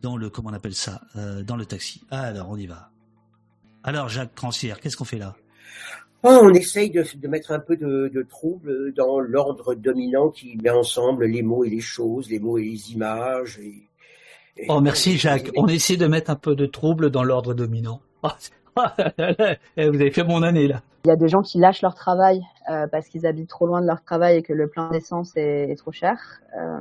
dans 0.00 0.16
le 0.16 0.30
comment 0.30 0.50
on 0.50 0.54
appelle 0.54 0.74
ça 0.74 1.02
euh, 1.16 1.42
dans 1.42 1.56
le 1.56 1.66
taxi. 1.66 2.02
alors 2.10 2.48
on 2.50 2.56
y 2.56 2.66
va. 2.66 2.90
Alors 3.84 4.08
Jacques 4.08 4.34
Trancière, 4.34 4.80
qu'est-ce 4.80 4.96
qu'on 4.96 5.04
fait 5.04 5.18
là? 5.18 5.36
On 6.22 6.52
essaye 6.54 6.90
de, 6.90 7.28
mettre 7.28 7.52
un 7.52 7.60
peu 7.60 7.76
de, 7.76 8.10
de 8.12 8.22
trouble 8.22 8.92
dans 8.94 9.20
l'ordre 9.20 9.74
dominant 9.74 10.30
qui 10.30 10.56
met 10.56 10.70
ensemble 10.70 11.26
les 11.26 11.42
mots 11.42 11.62
et 11.62 11.70
les 11.70 11.80
choses, 11.80 12.30
les 12.30 12.40
mots 12.40 12.58
et 12.58 12.64
les 12.64 12.92
images. 12.92 13.58
Et 13.58 13.86
Oh, 14.68 14.80
merci 14.80 15.16
Jacques. 15.16 15.50
On 15.56 15.66
essaie 15.66 15.96
de 15.96 16.06
mettre 16.06 16.30
un 16.30 16.36
peu 16.36 16.54
de 16.54 16.66
trouble 16.66 17.10
dans 17.10 17.22
l'ordre 17.22 17.54
dominant. 17.54 18.00
Oh, 18.78 18.82
eh, 19.78 19.88
vous 19.88 19.94
avez 19.94 20.10
fait 20.10 20.22
mon 20.22 20.42
année 20.42 20.68
là. 20.68 20.82
Il 21.06 21.08
y 21.08 21.10
a 21.10 21.16
des 21.16 21.28
gens 21.28 21.40
qui 21.40 21.58
lâchent 21.58 21.80
leur 21.80 21.94
travail 21.94 22.42
euh, 22.70 22.86
parce 22.92 23.08
qu'ils 23.08 23.26
habitent 23.26 23.48
trop 23.48 23.66
loin 23.66 23.80
de 23.80 23.86
leur 23.86 24.02
travail 24.02 24.36
et 24.36 24.42
que 24.42 24.52
le 24.52 24.68
plein 24.68 24.90
d'essence 24.90 25.32
est, 25.34 25.74
trop 25.78 25.92
cher. 25.92 26.18
Euh, 26.60 26.80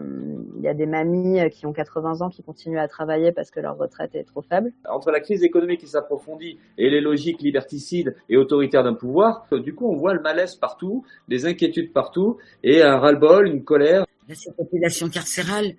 il 0.58 0.62
y 0.62 0.68
a 0.68 0.74
des 0.74 0.88
mamies 0.88 1.50
qui 1.52 1.66
ont 1.66 1.72
80 1.72 2.20
ans 2.20 2.30
qui 2.30 2.44
continuent 2.44 2.80
à 2.80 2.90
travailler 2.90 3.32
parce 3.32 3.50
que 3.50 3.62
leur 3.62 3.78
retraite 3.78 4.14
est 4.14 4.26
trop 4.26 4.42
faible. 4.42 4.74
Entre 4.90 5.10
la 5.10 5.22
crise 5.22 5.42
économique 5.44 5.80
qui 5.80 5.88
s'approfondit 5.88 6.60
et 6.78 6.90
les 6.90 7.00
logiques 7.00 7.42
liberticides 7.42 8.14
et 8.28 8.36
autoritaires 8.36 8.84
d'un 8.84 8.96
pouvoir, 8.96 9.46
du 9.54 9.74
coup 9.74 9.88
on 9.90 9.96
voit 9.96 10.14
le 10.14 10.22
malaise 10.22 10.56
partout, 10.56 11.06
des 11.30 11.46
inquiétudes 11.46 11.94
partout 11.94 12.40
et 12.62 12.82
un 12.82 12.98
ras-le-bol, 12.98 13.48
une 13.48 13.64
colère. 13.64 14.06
La 14.28 14.36
population 14.58 15.08
carcérale, 15.08 15.68
euh, 15.68 15.74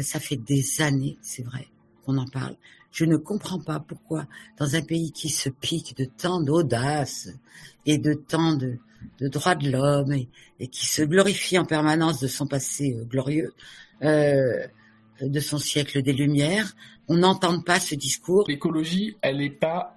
ça 0.00 0.20
fait 0.20 0.36
des 0.36 0.80
années, 0.80 1.18
c'est 1.20 1.42
vrai, 1.42 1.68
qu'on 2.04 2.16
en 2.18 2.26
parle. 2.26 2.56
Je 2.90 3.04
ne 3.04 3.16
comprends 3.16 3.60
pas 3.60 3.80
pourquoi, 3.80 4.26
dans 4.58 4.74
un 4.76 4.82
pays 4.82 5.12
qui 5.12 5.28
se 5.28 5.48
pique 5.48 5.96
de 5.96 6.04
tant 6.04 6.40
d'audace 6.40 7.28
et 7.86 7.98
de 7.98 8.12
tant 8.14 8.54
de, 8.54 8.78
de 9.18 9.28
droits 9.28 9.54
de 9.54 9.70
l'homme 9.70 10.12
et, 10.12 10.28
qui 10.68 10.86
se 10.86 11.02
glorifie 11.02 11.58
en 11.58 11.64
permanence 11.64 12.20
de 12.20 12.28
son 12.28 12.46
passé 12.46 12.96
euh, 12.98 13.04
glorieux, 13.04 13.52
euh, 14.02 14.66
de 15.20 15.40
son 15.40 15.58
siècle 15.58 16.02
des 16.02 16.12
Lumières, 16.12 16.74
on 17.08 17.16
n'entend 17.16 17.60
pas 17.60 17.80
ce 17.80 17.94
discours. 17.94 18.44
L'écologie, 18.48 19.16
elle 19.22 19.38
n'est 19.38 19.50
pas 19.50 19.96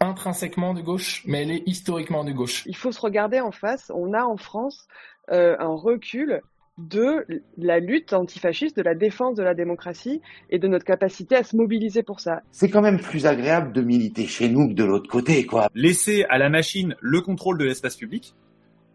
intrinsèquement 0.00 0.74
de 0.74 0.80
gauche, 0.80 1.22
mais 1.26 1.42
elle 1.42 1.50
est 1.50 1.62
historiquement 1.66 2.24
de 2.24 2.32
gauche. 2.32 2.62
Il 2.66 2.76
faut 2.76 2.92
se 2.92 3.00
regarder 3.00 3.40
en 3.40 3.50
face. 3.50 3.90
On 3.94 4.14
a 4.14 4.24
en 4.24 4.36
France 4.36 4.88
euh, 5.30 5.56
un 5.58 5.74
recul 5.74 6.40
de 6.88 7.26
la 7.58 7.78
lutte 7.78 8.12
antifasciste, 8.12 8.76
de 8.76 8.82
la 8.82 8.94
défense 8.94 9.36
de 9.36 9.42
la 9.42 9.54
démocratie 9.54 10.20
et 10.50 10.58
de 10.58 10.68
notre 10.68 10.84
capacité 10.84 11.36
à 11.36 11.44
se 11.44 11.56
mobiliser 11.56 12.02
pour 12.02 12.20
ça. 12.20 12.42
C'est 12.50 12.70
quand 12.70 12.82
même 12.82 13.00
plus 13.00 13.26
agréable 13.26 13.72
de 13.72 13.82
militer 13.82 14.26
chez 14.26 14.48
nous 14.48 14.68
que 14.68 14.74
de 14.74 14.84
l'autre 14.84 15.08
côté, 15.08 15.44
quoi. 15.46 15.68
Laisser 15.74 16.24
à 16.28 16.38
la 16.38 16.48
machine 16.48 16.94
le 17.00 17.20
contrôle 17.20 17.58
de 17.58 17.64
l'espace 17.64 17.96
public, 17.96 18.34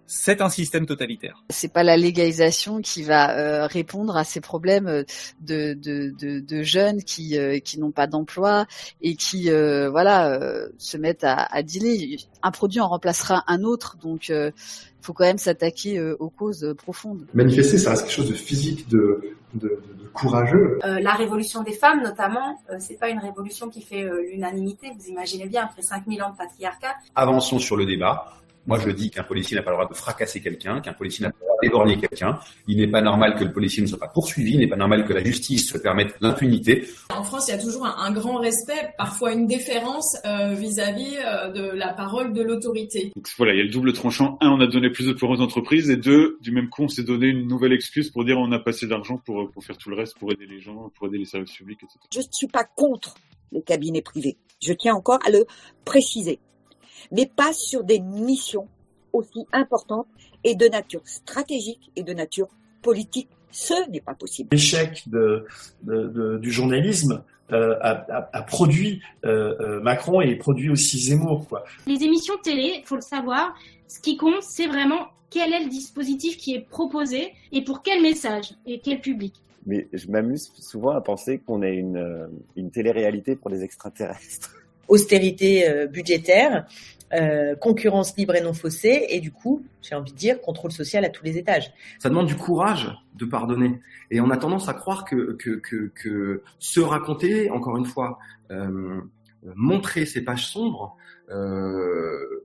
c'est 0.07 0.41
un 0.41 0.49
système 0.49 0.85
totalitaire. 0.85 1.43
C'est 1.49 1.71
pas 1.71 1.83
la 1.83 1.97
légalisation 1.97 2.81
qui 2.81 3.03
va 3.03 3.37
euh, 3.37 3.67
répondre 3.67 4.15
à 4.15 4.23
ces 4.23 4.41
problèmes 4.41 4.87
euh, 4.87 5.03
de, 5.41 5.73
de, 5.73 6.13
de, 6.17 6.39
de 6.39 6.63
jeunes 6.63 7.03
qui, 7.03 7.37
euh, 7.37 7.59
qui 7.59 7.79
n'ont 7.79 7.91
pas 7.91 8.07
d'emploi 8.07 8.65
et 9.01 9.15
qui 9.15 9.49
voilà 9.49 10.39
se 10.77 10.97
mettent 10.97 11.23
à, 11.23 11.35
à 11.35 11.63
dealer. 11.63 12.17
Un 12.43 12.51
produit 12.51 12.79
en 12.79 12.87
remplacera 12.87 13.43
un 13.47 13.63
autre, 13.63 13.97
donc 14.01 14.29
il 14.29 14.51
faut 15.01 15.13
quand 15.13 15.25
même 15.25 15.37
s'attaquer 15.37 16.01
aux 16.19 16.29
causes 16.29 16.73
profondes. 16.77 17.25
Manifester, 17.33 17.77
ça 17.77 17.91
reste 17.91 18.03
quelque 18.03 18.13
chose 18.13 18.29
de 18.29 18.35
physique, 18.35 18.87
de, 18.89 19.21
de, 19.53 19.67
de 19.69 20.07
courageux. 20.13 20.79
la 20.83 21.13
révolution 21.13 21.63
des 21.63 21.73
femmes, 21.73 22.03
notamment, 22.03 22.59
c'est 22.79 22.99
pas 22.99 23.09
une 23.09 23.19
révolution 23.19 23.69
qui 23.69 23.81
fait 23.81 24.07
l'unanimité. 24.31 24.91
Vous 24.97 25.07
imaginez 25.07 25.47
bien, 25.47 25.63
après 25.65 25.81
5000 25.81 26.23
ans 26.23 26.31
de 26.31 26.37
patriarcat. 26.37 26.95
Avançons 27.15 27.59
sur 27.59 27.75
le 27.75 27.85
débat 27.85 28.35
moi, 28.67 28.79
je 28.79 28.89
dis 28.89 29.11
qu'un 29.11 29.23
policier 29.23 29.55
n'a 29.55 29.63
pas 29.63 29.71
le 29.71 29.77
droit 29.77 29.87
de 29.87 29.93
fracasser 29.93 30.41
quelqu'un, 30.41 30.81
qu'un 30.81 30.93
policier 30.93 31.25
n'a 31.25 31.31
pas 31.31 31.37
le 31.39 31.45
droit 31.45 31.57
d'éborgner 31.61 31.97
quelqu'un. 31.97 32.39
Il 32.67 32.77
n'est 32.77 32.87
pas 32.87 33.01
normal 33.01 33.35
que 33.35 33.43
le 33.43 33.51
policier 33.51 33.81
ne 33.83 33.87
soit 33.87 33.99
pas 33.99 34.07
poursuivi, 34.07 34.53
il 34.53 34.59
n'est 34.59 34.67
pas 34.67 34.75
normal 34.75 35.05
que 35.05 35.13
la 35.13 35.23
justice 35.23 35.69
se 35.69 35.77
permette 35.77 36.15
l'impunité. 36.21 36.87
En 37.13 37.23
France, 37.23 37.47
il 37.47 37.51
y 37.51 37.53
a 37.53 37.61
toujours 37.61 37.85
un, 37.85 38.11
grand 38.11 38.37
respect, 38.37 38.93
parfois 38.97 39.33
une 39.33 39.45
déférence 39.45 40.17
euh, 40.25 40.53
vis-à-vis 40.53 41.15
euh, 41.17 41.51
de 41.51 41.77
la 41.77 41.93
parole 41.93 42.33
de 42.33 42.41
l'autorité. 42.41 43.11
Donc 43.15 43.27
voilà, 43.37 43.53
il 43.53 43.57
y 43.57 43.61
a 43.61 43.65
le 43.65 43.69
double 43.69 43.93
tranchant. 43.93 44.37
Un, 44.41 44.49
on 44.49 44.59
a 44.59 44.67
donné 44.67 44.89
plus 44.89 45.05
de 45.07 45.13
pouvoir 45.13 45.37
aux 45.37 45.41
entreprises, 45.41 45.89
et 45.89 45.97
deux, 45.97 46.37
du 46.41 46.51
même 46.51 46.69
coup, 46.69 46.83
on 46.83 46.87
s'est 46.87 47.03
donné 47.03 47.27
une 47.27 47.47
nouvelle 47.47 47.73
excuse 47.73 48.09
pour 48.09 48.25
dire 48.25 48.39
on 48.39 48.51
a 48.51 48.59
passé 48.59 48.85
de 48.85 48.91
l'argent 48.91 49.21
pour, 49.25 49.51
pour 49.51 49.63
faire 49.63 49.77
tout 49.77 49.89
le 49.89 49.95
reste, 49.95 50.17
pour 50.17 50.31
aider 50.31 50.47
les 50.47 50.59
gens, 50.59 50.91
pour 50.95 51.07
aider 51.07 51.17
les 51.17 51.25
services 51.25 51.53
publics, 51.53 51.79
etc. 51.83 51.99
Je 52.11 52.19
ne 52.19 52.25
suis 52.31 52.47
pas 52.47 52.63
contre 52.63 53.15
les 53.51 53.61
cabinets 53.61 54.01
privés. 54.01 54.37
Je 54.61 54.73
tiens 54.73 54.95
encore 54.95 55.19
à 55.25 55.29
le 55.29 55.45
préciser. 55.83 56.39
Mais 57.11 57.25
pas 57.25 57.53
sur 57.53 57.83
des 57.83 57.99
missions 57.99 58.67
aussi 59.13 59.45
importantes 59.53 60.07
et 60.43 60.55
de 60.55 60.67
nature 60.67 61.01
stratégique 61.05 61.91
et 61.95 62.03
de 62.03 62.13
nature 62.13 62.47
politique. 62.81 63.29
Ce 63.51 63.89
n'est 63.89 64.01
pas 64.01 64.13
possible. 64.13 64.49
L'échec 64.51 65.03
de, 65.07 65.45
de- 65.83 66.07
de- 66.07 66.37
du 66.37 66.51
journalisme 66.51 67.23
euh, 67.51 67.75
a, 67.81 67.91
a- 68.11 68.29
a 68.33 68.41
produit 68.41 69.01
euh, 69.23 69.55
euh, 69.59 69.81
Macron 69.81 70.19
et 70.21 70.35
produit 70.35 70.69
aussi 70.69 70.97
Zemmour. 70.99 71.47
Quoi. 71.47 71.63
Les 71.87 72.03
émissions 72.03 72.33
télé, 72.43 72.81
faut 72.85 72.95
le 72.95 73.01
savoir, 73.01 73.55
ce 73.87 73.99
qui 73.99 74.17
compte, 74.17 74.41
c'est 74.41 74.67
vraiment 74.67 75.07
quel 75.29 75.53
est 75.53 75.63
le 75.63 75.69
dispositif 75.69 76.37
qui 76.37 76.53
est 76.55 76.61
proposé 76.67 77.33
et 77.51 77.63
pour 77.63 77.81
quel 77.81 78.01
message 78.01 78.53
et 78.65 78.79
quel 78.79 78.99
public. 78.99 79.33
Mais 79.65 79.87
je 79.93 80.07
m'amuse 80.09 80.51
souvent 80.59 80.91
à 80.91 81.01
penser 81.01 81.39
qu'on 81.39 81.61
est 81.63 81.75
une, 81.75 82.29
une 82.55 82.71
télé-réalité 82.71 83.35
pour 83.35 83.49
les 83.49 83.63
extraterrestres. 83.63 84.53
austérité 84.87 85.67
euh, 85.69 85.87
budgétaire, 85.87 86.65
euh, 87.19 87.55
concurrence 87.55 88.15
libre 88.17 88.35
et 88.35 88.41
non 88.41 88.53
faussée, 88.53 89.05
et 89.09 89.19
du 89.19 89.31
coup, 89.31 89.65
j'ai 89.81 89.95
envie 89.95 90.11
de 90.11 90.17
dire, 90.17 90.41
contrôle 90.41 90.71
social 90.71 91.03
à 91.05 91.09
tous 91.09 91.23
les 91.23 91.37
étages. 91.37 91.71
Ça 91.99 92.09
demande 92.09 92.27
du 92.27 92.35
courage 92.35 92.91
de 93.15 93.25
pardonner. 93.25 93.79
Et 94.11 94.19
on 94.21 94.29
a 94.29 94.37
tendance 94.37 94.67
à 94.69 94.73
croire 94.73 95.05
que, 95.05 95.33
que, 95.33 95.51
que, 95.51 95.91
que 95.95 96.43
se 96.59 96.79
raconter, 96.79 97.49
encore 97.49 97.77
une 97.77 97.85
fois, 97.85 98.19
euh, 98.51 99.01
montrer 99.55 100.05
ces 100.05 100.23
pages 100.23 100.47
sombres, 100.47 100.95
euh, 101.29 102.43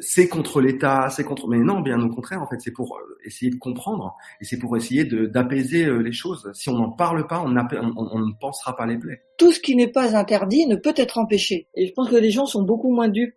c'est 0.00 0.28
contre 0.28 0.60
l'État, 0.60 1.08
c'est 1.08 1.24
contre. 1.24 1.48
Mais 1.48 1.58
non, 1.58 1.80
bien 1.80 1.98
au 2.02 2.10
contraire, 2.10 2.42
en 2.42 2.46
fait, 2.46 2.60
c'est 2.60 2.72
pour 2.72 2.98
essayer 3.24 3.50
de 3.50 3.56
comprendre 3.56 4.14
et 4.40 4.44
c'est 4.44 4.58
pour 4.58 4.76
essayer 4.76 5.04
d'apaiser 5.04 5.86
les 5.90 6.12
choses. 6.12 6.50
Si 6.52 6.68
on 6.68 6.74
n'en 6.76 6.90
parle 6.90 7.26
pas, 7.26 7.40
on- 7.40 7.56
on 7.56 8.18
ne 8.18 8.32
pensera 8.38 8.76
pas 8.76 8.84
les 8.84 8.98
plaies. 8.98 9.22
Tout 9.38 9.50
ce 9.50 9.60
qui 9.60 9.74
n'est 9.74 9.88
pas 9.90 10.14
interdit 10.14 10.66
ne 10.66 10.76
peut 10.76 10.92
être 10.96 11.16
empêché. 11.16 11.68
Et 11.74 11.86
je 11.86 11.92
pense 11.94 12.10
que 12.10 12.16
les 12.16 12.30
gens 12.30 12.44
sont 12.44 12.62
beaucoup 12.62 12.92
moins 12.92 13.08
dupes 13.08 13.32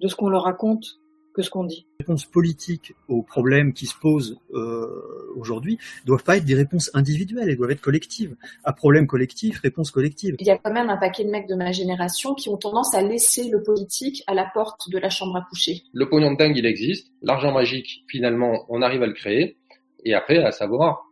de 0.00 0.08
ce 0.08 0.16
qu'on 0.16 0.28
leur 0.28 0.44
raconte 0.44 1.00
que 1.34 1.42
ce 1.42 1.50
qu'on 1.50 1.64
dit. 1.64 1.86
Les 2.00 2.04
réponses 2.04 2.24
politiques 2.24 2.94
aux 3.06 3.22
problèmes 3.22 3.72
qui 3.72 3.86
se 3.86 3.94
posent 3.96 4.40
euh, 4.54 5.32
aujourd'hui 5.36 5.78
doivent 6.04 6.24
pas 6.24 6.36
être 6.36 6.44
des 6.44 6.54
réponses 6.54 6.90
individuelles, 6.94 7.48
elles 7.48 7.56
doivent 7.56 7.70
être 7.70 7.80
collectives. 7.80 8.34
À 8.64 8.72
problème 8.72 9.06
collectif, 9.06 9.60
réponse 9.60 9.92
collective. 9.92 10.34
Il 10.40 10.46
y 10.46 10.50
a 10.50 10.58
quand 10.58 10.72
même 10.72 10.90
un 10.90 10.96
paquet 10.96 11.24
de 11.24 11.30
mecs 11.30 11.48
de 11.48 11.54
ma 11.54 11.70
génération 11.70 12.34
qui 12.34 12.48
ont 12.48 12.56
tendance 12.56 12.92
à 12.94 13.02
laisser 13.02 13.48
le 13.48 13.62
politique 13.62 14.24
à 14.26 14.34
la 14.34 14.50
porte 14.52 14.90
de 14.90 14.98
la 14.98 15.10
chambre 15.10 15.36
à 15.36 15.46
coucher. 15.48 15.82
Le 15.92 16.08
pognon 16.08 16.32
de 16.32 16.36
dingue, 16.36 16.56
il 16.56 16.66
existe. 16.66 17.12
L'argent 17.22 17.52
magique, 17.52 18.04
finalement, 18.08 18.64
on 18.68 18.82
arrive 18.82 19.02
à 19.02 19.06
le 19.06 19.14
créer. 19.14 19.56
Et 20.04 20.14
après, 20.14 20.38
à 20.38 20.50
savoir 20.50 21.04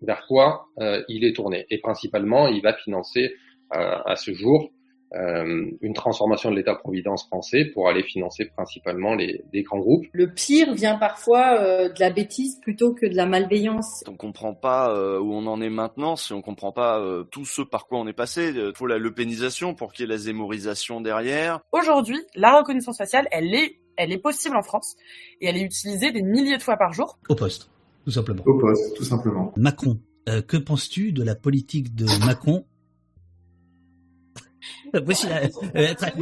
vers 0.00 0.26
quoi 0.26 0.68
euh, 0.80 1.02
il 1.08 1.24
est 1.24 1.34
tourné. 1.34 1.66
Et 1.70 1.78
principalement, 1.78 2.48
il 2.48 2.62
va 2.62 2.72
financer 2.72 3.34
euh, 3.74 3.98
à 4.06 4.16
ce 4.16 4.32
jour 4.32 4.70
une 5.12 5.94
transformation 5.94 6.50
de 6.50 6.56
l'État-providence 6.56 7.26
français 7.26 7.64
pour 7.72 7.88
aller 7.88 8.02
financer 8.02 8.44
principalement 8.44 9.14
les, 9.14 9.42
les 9.52 9.62
grands 9.62 9.78
groupes. 9.78 10.06
Le 10.12 10.32
pire 10.32 10.74
vient 10.74 10.98
parfois 10.98 11.60
euh, 11.60 11.88
de 11.88 12.00
la 12.00 12.10
bêtise 12.10 12.58
plutôt 12.60 12.94
que 12.94 13.06
de 13.06 13.16
la 13.16 13.26
malveillance. 13.26 14.04
On 14.06 14.16
comprend 14.16 14.54
pas 14.54 14.94
euh, 14.94 15.18
où 15.18 15.32
on 15.32 15.46
en 15.46 15.60
est 15.60 15.70
maintenant 15.70 16.16
si 16.16 16.32
on 16.32 16.42
comprend 16.42 16.72
pas 16.72 17.00
euh, 17.00 17.24
tout 17.24 17.44
ce 17.44 17.62
par 17.62 17.86
quoi 17.86 17.98
on 17.98 18.06
est 18.06 18.12
passé. 18.12 18.52
Il 18.54 18.72
faut 18.74 18.86
la 18.86 18.98
lepénisation 18.98 19.74
pour 19.74 19.92
qu'il 19.92 20.04
y 20.04 20.08
ait 20.08 20.12
la 20.12 20.18
zémorisation 20.18 21.00
derrière. 21.00 21.60
Aujourd'hui, 21.72 22.18
la 22.34 22.58
reconnaissance 22.58 22.98
faciale, 22.98 23.26
elle 23.30 23.54
est, 23.54 23.80
elle 23.96 24.12
est 24.12 24.18
possible 24.18 24.56
en 24.56 24.62
France 24.62 24.96
et 25.40 25.48
elle 25.48 25.56
est 25.56 25.62
utilisée 25.62 26.12
des 26.12 26.22
milliers 26.22 26.56
de 26.56 26.62
fois 26.62 26.76
par 26.76 26.92
jour. 26.92 27.18
Au 27.28 27.34
poste, 27.34 27.70
tout 28.04 28.10
simplement. 28.10 28.42
Au 28.46 28.58
poste, 28.58 28.96
tout 28.96 29.04
simplement. 29.04 29.52
Macron, 29.56 29.98
euh, 30.28 30.42
que 30.42 30.56
penses-tu 30.56 31.12
de 31.12 31.22
la 31.22 31.34
politique 31.34 31.94
de 31.94 32.06
Macron 32.26 32.64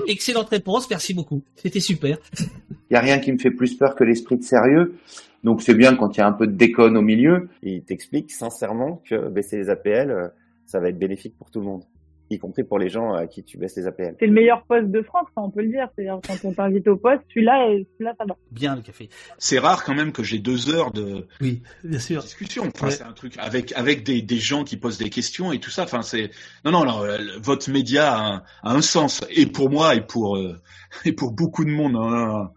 excellente 0.08 0.48
réponse, 0.48 0.88
merci 0.90 1.14
beaucoup. 1.14 1.42
C'était 1.56 1.80
super. 1.80 2.18
Il 2.38 2.92
n'y 2.92 2.96
a 2.96 3.00
rien 3.00 3.18
qui 3.18 3.32
me 3.32 3.38
fait 3.38 3.50
plus 3.50 3.74
peur 3.74 3.94
que 3.94 4.04
l'esprit 4.04 4.36
de 4.36 4.42
sérieux. 4.42 4.96
Donc 5.44 5.62
c'est 5.62 5.74
bien 5.74 5.94
quand 5.94 6.16
il 6.16 6.20
y 6.20 6.22
a 6.22 6.26
un 6.26 6.32
peu 6.32 6.46
de 6.46 6.52
déconne 6.52 6.96
au 6.96 7.02
milieu. 7.02 7.48
Il 7.62 7.82
t'explique 7.82 8.32
sincèrement 8.32 9.02
que 9.08 9.28
baisser 9.28 9.56
les 9.56 9.70
APL, 9.70 10.10
euh, 10.10 10.28
ça 10.66 10.80
va 10.80 10.88
être 10.88 10.98
bénéfique 10.98 11.36
pour 11.38 11.50
tout 11.50 11.60
le 11.60 11.66
monde, 11.66 11.84
y 12.30 12.38
compris 12.38 12.64
pour 12.64 12.78
les 12.78 12.88
gens 12.88 13.12
à 13.12 13.26
qui 13.26 13.42
tu 13.44 13.56
baisses 13.58 13.76
les 13.76 13.86
APL. 13.86 14.16
C'est 14.18 14.26
le 14.26 14.32
meilleur 14.32 14.64
poste 14.64 14.88
de 14.90 15.02
France, 15.02 15.26
ça, 15.34 15.42
on 15.42 15.50
peut 15.50 15.62
le 15.62 15.68
dire. 15.68 15.88
C'est-à-dire 15.94 16.18
quand 16.26 16.48
on 16.48 16.52
t'invite 16.52 16.88
au 16.88 16.96
poste, 16.96 17.22
celui-là, 17.28 17.70
et 17.70 17.86
celui-là, 17.94 18.14
ça 18.18 18.24
va. 18.26 18.36
Bien 18.50 18.74
le 18.76 18.82
café. 18.82 19.08
C'est 19.38 19.58
rare 19.58 19.84
quand 19.84 19.94
même 19.94 20.12
que 20.12 20.22
j'ai 20.22 20.38
deux 20.38 20.74
heures 20.74 20.90
de 20.92 21.26
oui, 21.40 21.62
bien 21.84 21.98
sûr. 21.98 22.22
discussion. 22.22 22.64
Enfin, 22.74 22.86
Ouais. 22.86 22.92
c'est 22.92 23.04
un 23.04 23.12
truc 23.12 23.34
avec 23.38 23.72
avec 23.72 24.02
des, 24.04 24.22
des 24.22 24.38
gens 24.38 24.64
qui 24.64 24.76
posent 24.76 24.98
des 24.98 25.10
questions 25.10 25.52
et 25.52 25.60
tout 25.60 25.70
ça. 25.70 25.84
Enfin, 25.84 26.02
c'est 26.02 26.30
non 26.64 26.72
non 26.72 26.84
non. 26.84 27.02
Votre 27.42 27.70
média 27.70 28.12
a 28.14 28.20
un, 28.34 28.42
a 28.62 28.72
un 28.74 28.82
sens 28.82 29.24
et 29.30 29.46
pour 29.46 29.70
moi 29.70 29.94
et 29.94 30.00
pour 30.00 30.36
euh, 30.36 30.56
et 31.04 31.12
pour 31.12 31.32
beaucoup 31.32 31.64
de 31.64 31.70
monde. 31.70 31.96
hein. 31.96 32.50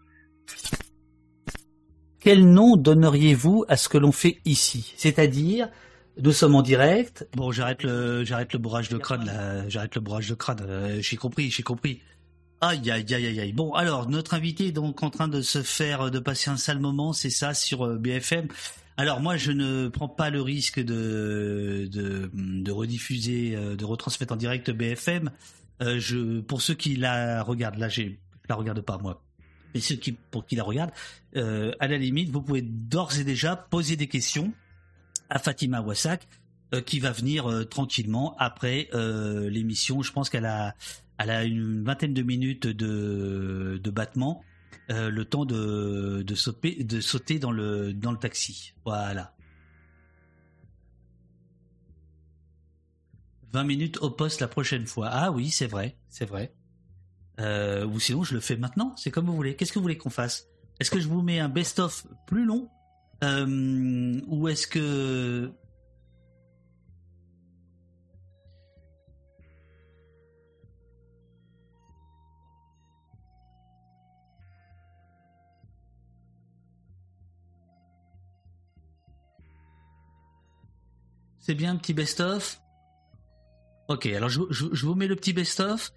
Quel 2.20 2.44
nom 2.50 2.76
donneriez-vous 2.76 3.64
à 3.68 3.76
ce 3.76 3.88
que 3.88 3.96
l'on 3.96 4.12
fait 4.12 4.38
ici? 4.44 4.92
C'est-à-dire, 4.96 5.70
nous 6.18 6.32
sommes 6.32 6.54
en 6.54 6.62
direct. 6.62 7.26
Bon, 7.34 7.52
j'arrête 7.52 7.82
le, 7.82 8.24
j'arrête 8.24 8.52
le 8.52 8.58
bourrage 8.58 8.88
de 8.88 8.98
crâne 8.98 9.24
là. 9.24 9.68
J'arrête 9.68 9.94
le 9.94 10.00
bourrage 10.00 10.28
de 10.28 10.34
crâne. 10.34 10.60
euh, 10.62 11.00
j'ai 11.00 11.16
compris, 11.16 11.50
j'ai 11.50 11.62
compris. 11.62 12.00
Aïe, 12.60 12.90
aïe, 12.90 13.06
aïe, 13.14 13.26
aïe, 13.26 13.40
aïe. 13.40 13.52
Bon, 13.52 13.72
alors, 13.72 14.08
notre 14.08 14.34
invité 14.34 14.66
est 14.66 14.72
donc 14.72 15.02
en 15.02 15.08
train 15.08 15.28
de 15.28 15.40
se 15.40 15.62
faire, 15.62 16.10
de 16.10 16.18
passer 16.18 16.50
un 16.50 16.58
sale 16.58 16.78
moment, 16.78 17.14
c'est 17.14 17.30
ça, 17.30 17.54
sur 17.54 17.86
euh, 17.86 17.96
BFM. 17.96 18.48
Alors, 18.98 19.20
moi, 19.20 19.38
je 19.38 19.50
ne 19.50 19.88
prends 19.88 20.08
pas 20.08 20.28
le 20.28 20.42
risque 20.42 20.78
de, 20.78 21.88
de, 21.90 22.70
rediffuser, 22.70 23.54
euh, 23.56 23.76
de 23.76 23.84
retransmettre 23.86 24.34
en 24.34 24.36
direct 24.36 24.70
BFM. 24.70 25.30
Pour 26.48 26.60
ceux 26.60 26.74
qui 26.74 26.96
la 26.96 27.42
regardent, 27.42 27.78
là, 27.78 27.88
je 27.88 28.02
la 28.50 28.56
regarde 28.56 28.82
pas, 28.82 28.98
moi. 28.98 29.22
Et 29.72 29.80
ceux 29.80 29.94
qui, 29.94 30.12
pour 30.12 30.44
qui 30.44 30.56
la 30.56 30.64
regardent, 30.64 30.92
à 31.34 31.88
la 31.88 31.96
limite, 31.96 32.28
vous 32.28 32.42
pouvez 32.42 32.60
d'ores 32.60 33.18
et 33.18 33.24
déjà 33.24 33.56
poser 33.56 33.96
des 33.96 34.08
questions 34.08 34.52
à 35.30 35.38
Fatima 35.38 35.80
Wassak, 35.80 36.26
euh, 36.72 36.80
qui 36.80 37.00
va 37.00 37.10
venir 37.10 37.50
euh, 37.50 37.64
tranquillement 37.64 38.36
après 38.38 38.88
euh, 38.94 39.50
l'émission. 39.50 40.02
Je 40.02 40.12
pense 40.12 40.30
qu'elle 40.30 40.46
a, 40.46 40.74
une 41.18 41.82
vingtaine 41.82 42.14
de 42.14 42.22
minutes 42.22 42.68
de, 42.68 43.90
battement, 43.90 44.44
le 44.88 45.22
temps 45.24 45.44
de, 45.44 46.24
sauter, 46.34 47.38
dans 47.40 47.50
le, 47.50 47.92
dans 47.92 48.12
le 48.12 48.18
taxi. 48.18 48.74
Voilà. 48.84 49.34
20 53.52 53.64
minutes 53.64 53.98
au 53.98 54.10
poste 54.10 54.40
la 54.40 54.46
prochaine 54.46 54.86
fois. 54.86 55.08
Ah 55.10 55.32
oui, 55.32 55.50
c'est 55.50 55.66
vrai, 55.66 55.96
c'est 56.08 56.24
vrai. 56.24 56.54
Ou 57.38 57.98
sinon, 57.98 58.22
je 58.22 58.34
le 58.34 58.40
fais 58.40 58.56
maintenant. 58.56 58.94
C'est 58.96 59.10
comme 59.10 59.26
vous 59.26 59.34
voulez. 59.34 59.56
Qu'est-ce 59.56 59.72
que 59.72 59.80
vous 59.80 59.84
voulez 59.84 59.98
qu'on 59.98 60.10
fasse? 60.10 60.46
Est-ce 60.78 60.90
que 60.90 61.00
je 61.00 61.08
vous 61.08 61.22
mets 61.22 61.40
un 61.40 61.48
best-of 61.48 62.06
plus 62.26 62.44
long? 62.44 62.70
Euh, 63.22 64.20
Ou 64.28 64.48
est-ce 64.48 64.66
que... 64.66 65.50
C'est 81.38 81.54
bien 81.54 81.76
petit 81.76 81.94
best-of? 81.94 82.60
Ok, 83.88 84.06
alors 84.06 84.28
je, 84.28 84.40
je- 84.50 84.72
je 84.72 84.86
vous 84.86 84.94
mets 84.94 85.06
le 85.06 85.16
petit 85.16 85.32
best-of. 85.32 85.92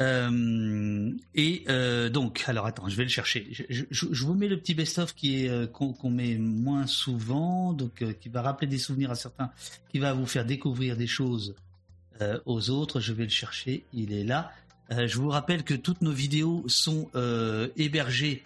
Euh, 0.00 1.12
et 1.34 1.64
euh, 1.68 2.08
donc, 2.08 2.44
alors 2.46 2.66
attends, 2.66 2.88
je 2.88 2.96
vais 2.96 3.04
le 3.04 3.08
chercher. 3.08 3.46
Je, 3.68 4.24
vous 4.24 4.34
mets 4.34 4.48
le 4.48 4.58
petit 4.58 4.74
best-of 4.74 5.14
qui 5.14 5.44
est 5.44 5.48
euh, 5.48 5.66
qu'on 5.66 6.10
met 6.10 6.36
moins 6.36 6.86
souvent, 6.86 7.72
donc 7.72 8.04
qui 8.20 8.28
va 8.28 8.42
rappeler 8.42 8.66
des 8.66 8.78
souvenirs 8.78 9.10
à 9.10 9.14
certains, 9.14 9.50
qui 9.88 9.98
va 9.98 10.12
vous 10.12 10.26
faire 10.26 10.44
découvrir 10.44 10.96
des 10.96 11.06
choses 11.06 11.54
aux 12.46 12.70
autres. 12.70 13.00
Je 13.00 13.12
vais 13.12 13.24
le 13.24 13.30
chercher, 13.30 13.84
il 13.92 14.12
est 14.12 14.24
là. 14.24 14.52
Je 14.90 15.18
vous 15.18 15.28
rappelle 15.28 15.64
que 15.64 15.74
toutes 15.74 16.00
nos 16.00 16.12
vidéos 16.12 16.64
sont 16.68 17.10
hébergées 17.76 18.44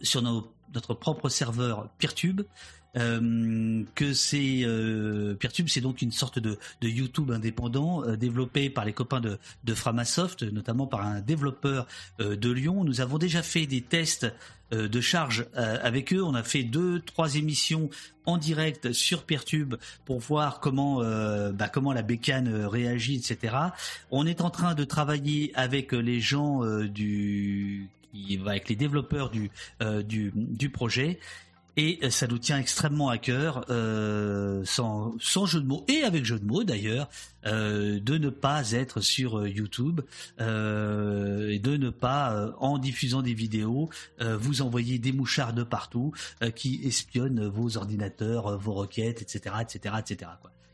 sur 0.00 0.22
notre 0.22 0.94
propre 0.94 1.28
serveur 1.28 1.90
Peertube. 1.98 2.42
Euh, 2.96 3.82
que 3.94 4.12
c'est 4.12 4.60
euh, 4.62 5.34
Peertube, 5.34 5.68
c'est 5.68 5.80
donc 5.80 6.02
une 6.02 6.12
sorte 6.12 6.38
de, 6.38 6.58
YouTube 6.82 7.30
indépendant 7.30 8.04
euh, 8.04 8.16
développé 8.16 8.70
par 8.70 8.84
les 8.84 8.92
copains 8.92 9.20
de, 9.20 9.74
Framasoft, 9.74 10.42
notamment 10.42 10.86
par 10.86 11.04
un 11.04 11.20
développeur 11.20 11.86
euh, 12.20 12.36
de 12.36 12.50
Lyon. 12.50 12.84
Nous 12.84 13.00
avons 13.00 13.18
déjà 13.18 13.42
fait 13.42 13.66
des 13.66 13.82
tests 13.82 14.26
de 14.72 15.00
charge 15.00 15.46
avec 15.54 16.12
eux. 16.12 16.20
On 16.24 16.34
a 16.34 16.42
fait 16.42 16.64
deux, 16.64 16.98
trois 16.98 17.36
émissions 17.36 17.88
en 18.24 18.36
direct 18.36 18.92
sur 18.92 19.22
Peertube 19.22 19.76
pour 20.04 20.18
voir 20.18 20.58
comment 20.58 21.04
bah, 21.52 21.68
comment 21.68 21.92
la 21.92 22.02
bécane 22.02 22.64
réagit, 22.64 23.14
etc. 23.14 23.54
On 24.10 24.26
est 24.26 24.40
en 24.40 24.50
train 24.50 24.74
de 24.74 24.82
travailler 24.82 25.52
avec 25.54 25.92
les 25.92 26.18
gens 26.18 26.62
du 26.82 27.88
avec 28.44 28.68
les 28.68 28.74
développeurs 28.74 29.30
du 29.30 29.52
du 29.78 30.70
projet 30.70 31.20
Et 31.78 31.98
euh, 32.02 32.10
ça 32.10 32.26
nous 32.26 32.38
tient 32.38 32.58
extrêmement 32.58 33.10
à 33.10 33.18
cœur, 33.18 33.66
euh, 33.68 34.64
sans, 34.64 35.18
jeu 35.18 35.60
de 35.60 35.66
mots, 35.66 35.84
et 35.88 36.02
avec 36.02 36.24
jeu 36.24 36.38
de 36.38 36.44
mots 36.44 36.64
d'ailleurs, 36.64 37.08
euh, 37.44 38.00
de 38.00 38.16
ne 38.16 38.30
pas 38.30 38.72
être 38.72 39.00
sur 39.00 39.46
YouTube 39.46 40.00
et 40.38 40.42
de 41.58 41.76
ne 41.76 41.90
pas, 41.90 42.54
en 42.58 42.78
diffusant 42.78 43.22
des 43.22 43.34
vidéos, 43.34 43.90
vous 44.20 44.62
envoyer 44.62 44.98
des 44.98 45.12
mouchards 45.12 45.52
de 45.52 45.62
partout 45.62 46.12
qui 46.54 46.80
espionnent 46.84 47.46
vos 47.46 47.76
ordinateurs, 47.76 48.58
vos 48.58 48.74
requêtes, 48.74 49.22
etc., 49.22 49.56
etc., 49.60 49.94
etc. 49.98 50.30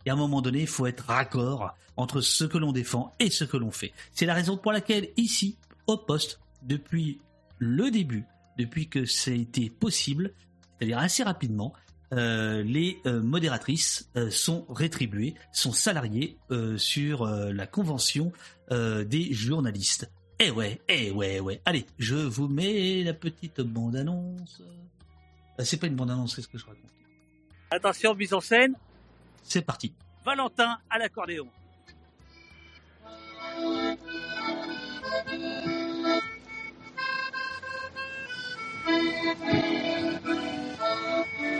Et 0.06 0.10
à 0.10 0.14
un 0.14 0.16
moment 0.16 0.40
donné, 0.40 0.60
il 0.60 0.66
faut 0.66 0.86
être 0.86 1.04
raccord 1.06 1.74
entre 1.96 2.20
ce 2.20 2.44
que 2.44 2.58
l'on 2.58 2.72
défend 2.72 3.12
et 3.18 3.30
ce 3.30 3.44
que 3.44 3.56
l'on 3.56 3.70
fait. 3.70 3.92
C'est 4.12 4.26
la 4.26 4.34
raison 4.34 4.56
pour 4.56 4.72
laquelle 4.72 5.08
ici, 5.16 5.56
au 5.86 5.96
poste, 5.96 6.40
depuis 6.62 7.20
le 7.58 7.90
début, 7.90 8.24
depuis 8.58 8.88
que 8.88 9.04
ça 9.04 9.30
a 9.30 9.34
été 9.34 9.70
possible, 9.70 10.32
c'est-à-dire 10.82 10.98
assez 10.98 11.22
rapidement, 11.22 11.72
euh, 12.12 12.64
les 12.64 13.00
euh, 13.06 13.22
modératrices 13.22 14.10
euh, 14.16 14.30
sont 14.30 14.66
rétribuées, 14.68 15.36
sont 15.52 15.70
salariées 15.70 16.36
sur 16.76 17.24
la 17.24 17.66
convention 17.68 18.32
des 18.68 19.32
journalistes. 19.32 20.10
Eh 20.40 20.50
ouais, 20.50 20.80
eh 20.88 21.12
ouais, 21.12 21.38
ouais. 21.38 21.60
Allez, 21.64 21.86
je 21.98 22.16
vous 22.16 22.48
mets 22.48 23.04
la 23.04 23.14
petite 23.14 23.60
bande-annonce. 23.60 24.60
C'est 25.60 25.78
pas 25.78 25.86
une 25.86 25.94
bande-annonce, 25.94 26.34
c'est 26.34 26.42
ce 26.42 26.48
que 26.48 26.58
je 26.58 26.64
raconte. 26.64 26.90
Attention, 27.70 28.14
mise 28.16 28.34
en 28.34 28.40
scène. 28.40 28.74
C'est 29.44 29.62
parti. 29.62 29.94
Valentin 30.24 30.78
à 30.90 30.98
l'accordéon. 30.98 31.46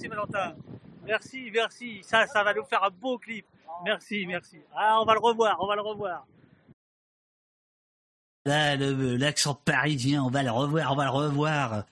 Merci 0.07 0.31
Valentin. 0.31 0.55
Merci, 1.05 1.51
merci. 1.53 2.03
Ça, 2.03 2.25
ça 2.27 2.43
va 2.43 2.53
nous 2.53 2.63
faire 2.63 2.83
un 2.83 2.89
beau 2.89 3.17
clip. 3.17 3.45
Merci, 3.83 4.25
merci. 4.25 4.59
Ah, 4.75 4.99
on 5.01 5.05
va 5.05 5.13
le 5.13 5.19
revoir, 5.19 5.57
on 5.59 5.67
va 5.67 5.75
le 5.75 5.81
revoir. 5.81 6.25
Là, 8.45 8.75
l'accent 8.75 9.55
parisien, 9.55 10.23
on 10.23 10.29
va 10.29 10.43
le 10.43 10.51
revoir, 10.51 10.91
on 10.91 10.95
va 10.95 11.05
le 11.05 11.09
revoir. 11.09 11.83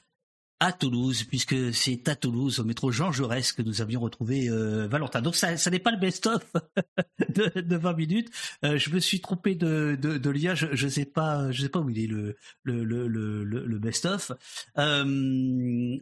À 0.63 0.71
Toulouse, 0.71 1.25
puisque 1.25 1.73
c'est 1.73 2.07
à 2.07 2.15
Toulouse, 2.15 2.61
au 2.61 2.63
métro 2.63 2.89
Jean 2.89 3.11
Jaurès, 3.11 3.51
que 3.51 3.61
nous 3.61 3.81
avions 3.81 3.99
retrouvé 3.99 4.49
euh, 4.49 4.87
Valentin. 4.87 5.21
Donc 5.21 5.35
ça, 5.35 5.55
n'est 5.69 5.79
pas 5.79 5.91
le 5.91 5.97
best-of 5.97 6.41
de, 7.35 7.59
de 7.59 7.75
20 7.75 7.93
minutes. 7.93 8.31
Euh, 8.63 8.77
je 8.77 8.89
me 8.91 8.99
suis 8.99 9.19
trompé 9.19 9.55
de, 9.55 9.97
de, 10.01 10.17
de 10.17 10.29
lien. 10.29 10.55
Je, 10.55 10.67
je 10.71 10.87
sais 10.87 11.03
pas, 11.03 11.51
sais 11.51 11.67
pas 11.67 11.79
où 11.79 11.89
il 11.89 11.99
est 11.99 12.07
le 12.07 13.79
best-of. 13.79 14.31
Euh, 14.77 15.97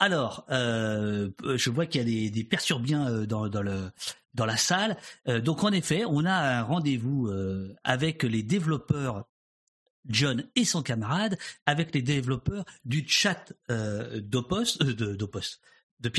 alors, 0.00 0.44
je 0.50 1.70
vois 1.70 1.86
qu'il 1.86 2.00
y 2.00 2.02
a 2.02 2.06
des, 2.06 2.30
des 2.30 2.42
perturbiens 2.42 3.24
dans 3.28 3.44
la 4.44 4.56
salle. 4.56 4.96
donc 5.44 5.62
en 5.62 5.70
effet, 5.70 6.02
on 6.04 6.24
a 6.24 6.58
un 6.58 6.62
rendez-vous 6.62 7.30
avec 7.84 8.24
les 8.24 8.42
développeurs 8.42 9.24
John 10.06 10.44
et 10.56 10.64
son 10.64 10.82
camarade 10.82 11.38
avec 11.66 11.94
les 11.94 12.02
développeurs 12.02 12.64
du 12.84 13.04
chat 13.06 13.52
euh, 13.70 14.20
euh, 14.20 14.20
de, 14.20 15.14
d'Opost, 15.14 15.60
de 16.00 16.12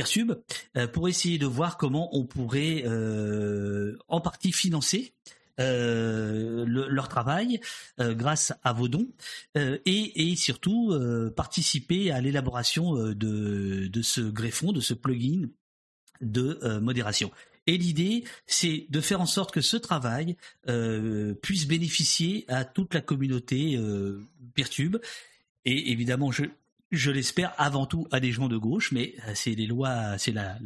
euh, 0.78 0.88
pour 0.88 1.10
essayer 1.10 1.38
de 1.38 1.46
voir 1.46 1.78
comment 1.78 2.16
on 2.16 2.26
pourrait 2.26 2.84
euh, 2.86 3.98
en 4.08 4.22
partie 4.22 4.52
financer 4.52 5.14
le, 5.58 6.66
leur 6.66 7.08
travail 7.08 7.60
grâce 8.00 8.52
à 8.64 8.74
vos 8.74 8.88
dons 8.88 9.08
et, 9.54 10.36
surtout 10.36 10.92
participer 11.36 12.10
à 12.12 12.20
l'élaboration 12.20 12.96
de 12.96 14.02
ce 14.02 14.22
greffon, 14.22 14.72
de 14.72 14.80
ce 14.80 14.96
plugin 14.96 15.50
de 16.20 16.80
modération. 16.80 17.30
Et 17.68 17.78
l'idée, 17.78 18.24
c'est 18.48 18.88
de 18.90 19.02
faire 19.02 19.22
en 19.22 19.26
sorte 19.26 19.52
que 19.52 19.62
ce 19.62 19.78
travail 19.78 20.36
euh, 20.68 21.34
puisse 21.36 21.68
bénéficier 21.68 22.46
à 22.48 22.66
toute 22.66 22.94
la 22.94 23.02
communauté 23.02 23.76
euh. 23.78 24.22
Et 25.66 25.92
évidemment, 25.92 26.32
je, 26.32 26.46
je 26.92 27.12
l'espère 27.12 27.54
avant 27.58 27.86
tout 27.86 28.08
à 28.12 28.20
des 28.20 28.32
gens 28.32 28.48
de 28.48 28.58
gauche, 28.58 28.92
mais 28.92 29.16
euh, 29.28 29.32
c'est 29.36 29.56
les 29.56 29.68
lois, 29.68 30.18
c'est 30.18 30.32
la, 30.32 30.58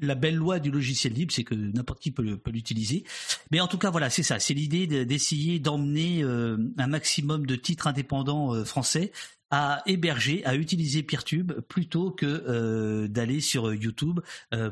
la 0.00 0.14
belle 0.14 0.36
loi 0.36 0.58
du 0.58 0.70
logiciel 0.70 1.12
libre, 1.12 1.32
c'est 1.32 1.44
que 1.44 1.54
n'importe 1.54 2.00
qui 2.00 2.10
peut, 2.10 2.38
l'utiliser. 2.46 3.04
Mais 3.50 3.60
en 3.60 3.68
tout 3.68 3.78
cas, 3.78 3.90
voilà, 3.90 4.10
c'est 4.10 4.22
ça. 4.22 4.38
C'est 4.38 4.54
l'idée 4.54 4.86
d'essayer 5.04 5.58
d'emmener 5.58 6.22
euh, 6.22 6.56
un 6.76 6.86
maximum 6.86 7.46
de 7.46 7.56
titres 7.56 7.86
indépendants 7.86 8.54
euh, 8.54 8.64
français 8.64 9.12
à 9.50 9.82
héberger, 9.86 10.44
à 10.44 10.56
utiliser 10.56 11.02
Peertube 11.02 11.52
plutôt 11.68 12.10
que 12.10 12.26
euh, 12.26 13.08
d'aller 13.08 13.40
sur 13.40 13.72
YouTube 13.72 14.20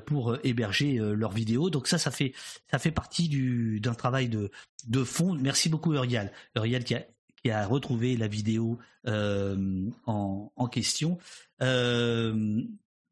pour 0.04 0.36
héberger 0.44 0.98
leurs 0.98 1.32
vidéos. 1.32 1.70
Donc 1.70 1.88
ça, 1.88 1.96
ça 1.96 2.10
fait 2.10 2.34
ça 2.70 2.78
fait 2.78 2.90
partie 2.90 3.28
du 3.28 3.80
d'un 3.80 3.94
travail 3.94 4.28
de 4.28 4.50
de 4.86 5.02
fond. 5.02 5.32
Merci 5.32 5.70
beaucoup 5.70 5.94
Uriel, 5.94 6.30
Uriel 6.56 6.84
qui 6.84 6.94
a 6.94 7.06
qui 7.42 7.50
a 7.50 7.66
retrouvé 7.66 8.18
la 8.18 8.28
vidéo 8.28 8.78
en, 9.06 10.52
en 10.54 10.68
question. 10.68 11.16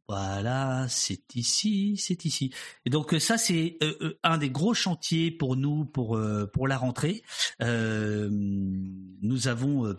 Voilà, 0.08 0.86
c'est 0.88 1.34
ici, 1.34 1.96
c'est 1.96 2.26
ici. 2.26 2.52
Et 2.84 2.90
donc 2.90 3.14
ça, 3.18 3.38
c'est 3.38 3.78
un 4.22 4.36
des 4.38 4.50
gros 4.50 4.74
chantiers 4.74 5.30
pour 5.30 5.56
nous 5.56 5.86
pour 5.86 6.20
pour 6.52 6.68
la 6.68 6.76
rentrée. 6.76 7.22
nous 7.60 9.48
avons 9.48 9.96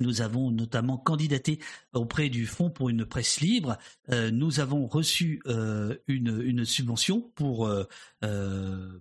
nous 0.00 0.22
avons 0.22 0.50
notamment 0.50 0.96
candidaté 0.96 1.60
auprès 1.92 2.28
du 2.28 2.46
Fonds 2.46 2.70
pour 2.70 2.88
une 2.88 3.04
presse 3.04 3.40
libre. 3.40 3.78
Euh, 4.10 4.30
nous 4.30 4.60
avons 4.60 4.86
reçu 4.86 5.42
euh, 5.46 5.96
une, 6.08 6.40
une, 6.42 6.64
subvention 6.64 7.30
pour, 7.34 7.66
euh, 7.66 7.84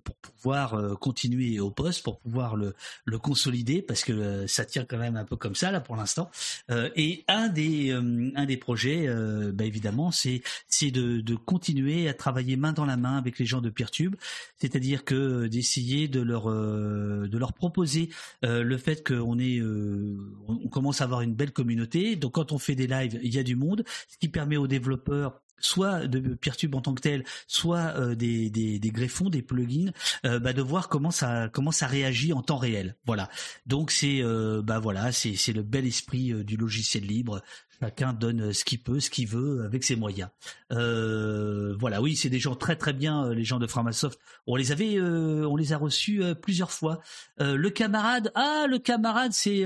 pour 0.03 0.15
pouvoir 0.15 0.97
continuer 0.99 1.59
au 1.59 1.71
poste, 1.71 2.03
pour 2.03 2.19
pouvoir 2.19 2.55
le, 2.55 2.75
le 3.05 3.17
consolider, 3.17 3.81
parce 3.81 4.03
que 4.03 4.45
ça 4.47 4.65
tient 4.65 4.85
quand 4.85 4.97
même 4.97 5.15
un 5.15 5.25
peu 5.25 5.35
comme 5.35 5.55
ça 5.55 5.71
là 5.71 5.79
pour 5.79 5.95
l'instant. 5.95 6.29
et 6.69 7.23
un 7.27 7.47
des, 7.47 7.91
un 7.91 8.45
des 8.45 8.57
projets, 8.57 9.07
bah, 9.53 9.65
évidemment, 9.65 10.11
c'est 10.11 10.41
c'est 10.67 10.91
de, 10.91 11.21
de 11.21 11.35
continuer 11.35 12.07
à 12.07 12.13
travailler 12.13 12.55
main 12.55 12.73
dans 12.73 12.85
la 12.85 12.97
main 12.97 13.17
avec 13.17 13.39
les 13.39 13.45
gens 13.45 13.61
de 13.61 13.69
Peertube, 13.69 14.15
c'est-à-dire 14.57 15.03
que 15.03 15.47
d'essayer 15.47 16.07
de 16.07 16.21
leur 16.21 16.49
de 16.49 17.37
leur 17.37 17.53
proposer 17.53 18.09
le 18.41 18.77
fait 18.77 19.05
qu'on 19.05 19.39
est 19.39 19.61
on 19.61 20.67
commence 20.69 20.88
avoir 21.01 21.21
une 21.21 21.33
belle 21.33 21.51
communauté. 21.51 22.15
Donc 22.15 22.33
quand 22.33 22.51
on 22.51 22.57
fait 22.57 22.75
des 22.75 22.87
lives, 22.87 23.19
il 23.21 23.33
y 23.33 23.39
a 23.39 23.43
du 23.43 23.55
monde, 23.55 23.83
ce 24.07 24.17
qui 24.17 24.29
permet 24.29 24.57
aux 24.57 24.67
développeurs 24.67 25.41
soit 25.61 26.07
de 26.07 26.19
Peertube 26.35 26.75
en 26.75 26.81
tant 26.81 26.93
que 26.93 27.01
tel, 27.01 27.23
soit 27.47 27.93
euh, 27.97 28.15
des, 28.15 28.79
greffons, 28.85 29.29
des 29.29 29.41
plugins, 29.41 29.91
euh, 30.25 30.39
bah, 30.39 30.53
de 30.53 30.61
voir 30.61 30.89
comment 30.89 31.11
ça 31.11 31.49
comment 31.51 31.71
ça 31.71 31.87
réagit 31.87 32.33
en 32.33 32.41
temps 32.41 32.57
réel. 32.57 32.95
Voilà. 33.05 33.29
Donc 33.65 33.91
c'est 33.91 34.21
euh, 34.21 34.61
bah 34.61 34.79
voilà, 34.79 35.11
c'est 35.11 35.35
c'est 35.35 35.53
le 35.53 35.63
bel 35.63 35.85
esprit 35.85 36.33
du 36.43 36.57
logiciel 36.57 37.03
libre. 37.03 37.41
Chacun 37.81 38.11
donne 38.11 38.51
ce 38.51 38.65
qu'il 38.65 38.81
peut, 38.81 38.99
ce 38.99 39.09
qu'il 39.09 39.27
veut 39.27 39.63
avec 39.63 39.85
ses 39.85 39.95
moyens. 39.95 40.29
Euh, 40.73 41.75
voilà, 41.79 42.01
oui, 42.01 42.17
c'est 42.17 42.29
des 42.29 42.39
gens 42.39 42.55
très 42.55 42.75
très 42.75 42.91
bien, 42.91 43.25
euh, 43.25 43.33
les 43.33 43.45
gens 43.45 43.57
de 43.57 43.67
Framasoft. 43.67 44.19
On 44.47 44.57
les 44.57 44.73
avait, 44.73 44.97
euh, 44.97 45.47
on 45.47 45.55
les 45.55 45.71
a 45.71 45.77
reçus 45.77 46.21
plusieurs 46.41 46.71
fois. 46.71 46.99
le 47.39 47.69
camarade, 47.69 48.31
ah, 48.35 48.65
le 48.67 48.79
camarade, 48.79 49.31
c'est, 49.31 49.65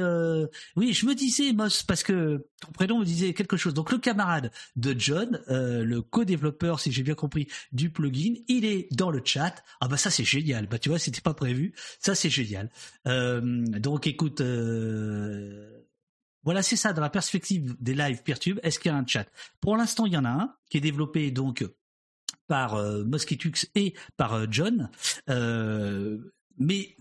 oui, 0.76 0.93
je 0.93 1.05
me 1.05 1.16
disais, 1.16 1.53
Moss, 1.53 1.84
parce 1.84 2.03
que 2.03 2.45
ton 2.61 2.72
prénom 2.72 2.99
me 2.99 3.05
disait 3.05 3.34
quelque 3.34 3.57
chose. 3.57 3.74
Donc 3.74 3.91
le 3.91 3.97
camarade 3.97 4.51
de 4.76 4.95
John, 4.97 5.41
le 5.47 6.01
co-développeur, 6.01 6.80
si 6.80 6.91
j'ai 6.91 7.03
bien 7.03 7.16
compris, 7.16 7.47
du 7.72 7.89
plugin, 7.89 8.36
il 8.47 8.66
est 8.66 8.88
dans 8.91 9.09
le 9.09 9.22
chat. 9.24 9.64
Ah 9.82 9.88
bah 9.88 9.97
ça 9.97 10.11
c'est 10.11 10.24
génial. 10.24 10.68
Bah 10.68 10.78
tu 10.78 10.89
vois, 10.89 10.99
c'était 10.99 11.22
pas 11.22 11.34
prévu. 11.34 11.74
Ça 11.99 12.16
c'est 12.16 12.30
génial. 12.30 12.70
donc 13.05 14.07
écoute. 14.07 14.41
Voilà, 16.43 16.61
c'est 16.61 16.75
ça, 16.75 16.93
dans 16.93 17.01
la 17.01 17.09
perspective 17.09 17.75
des 17.79 17.93
lives 17.93 18.23
Peertube, 18.23 18.59
est-ce 18.63 18.79
qu'il 18.79 18.91
y 18.91 18.93
a 18.93 18.97
un 18.97 19.05
chat? 19.05 19.27
Pour 19.61 19.77
l'instant, 19.77 20.05
il 20.05 20.13
y 20.13 20.17
en 20.17 20.25
a 20.25 20.29
un 20.29 20.55
qui 20.69 20.77
est 20.77 20.81
développé 20.81 21.31
donc 21.31 21.65
par 22.47 22.75
euh, 22.75 23.03
Mosquitux 23.03 23.67
et 23.75 23.93
par 24.17 24.33
euh, 24.33 24.45
John, 24.49 24.89
euh, 25.29 26.17
mais 26.57 26.95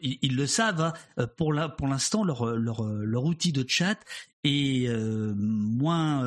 ils, 0.00 0.36
le 0.36 0.46
savent. 0.46 0.80
Hein, 1.16 1.28
pour 1.36 1.52
l'instant, 1.52 2.24
leur, 2.24 2.56
leur, 2.56 2.82
leur 2.82 3.24
outil 3.24 3.52
de 3.52 3.64
chat 3.66 3.98
est 4.42 4.88
euh, 4.88 5.32
moins 5.36 6.24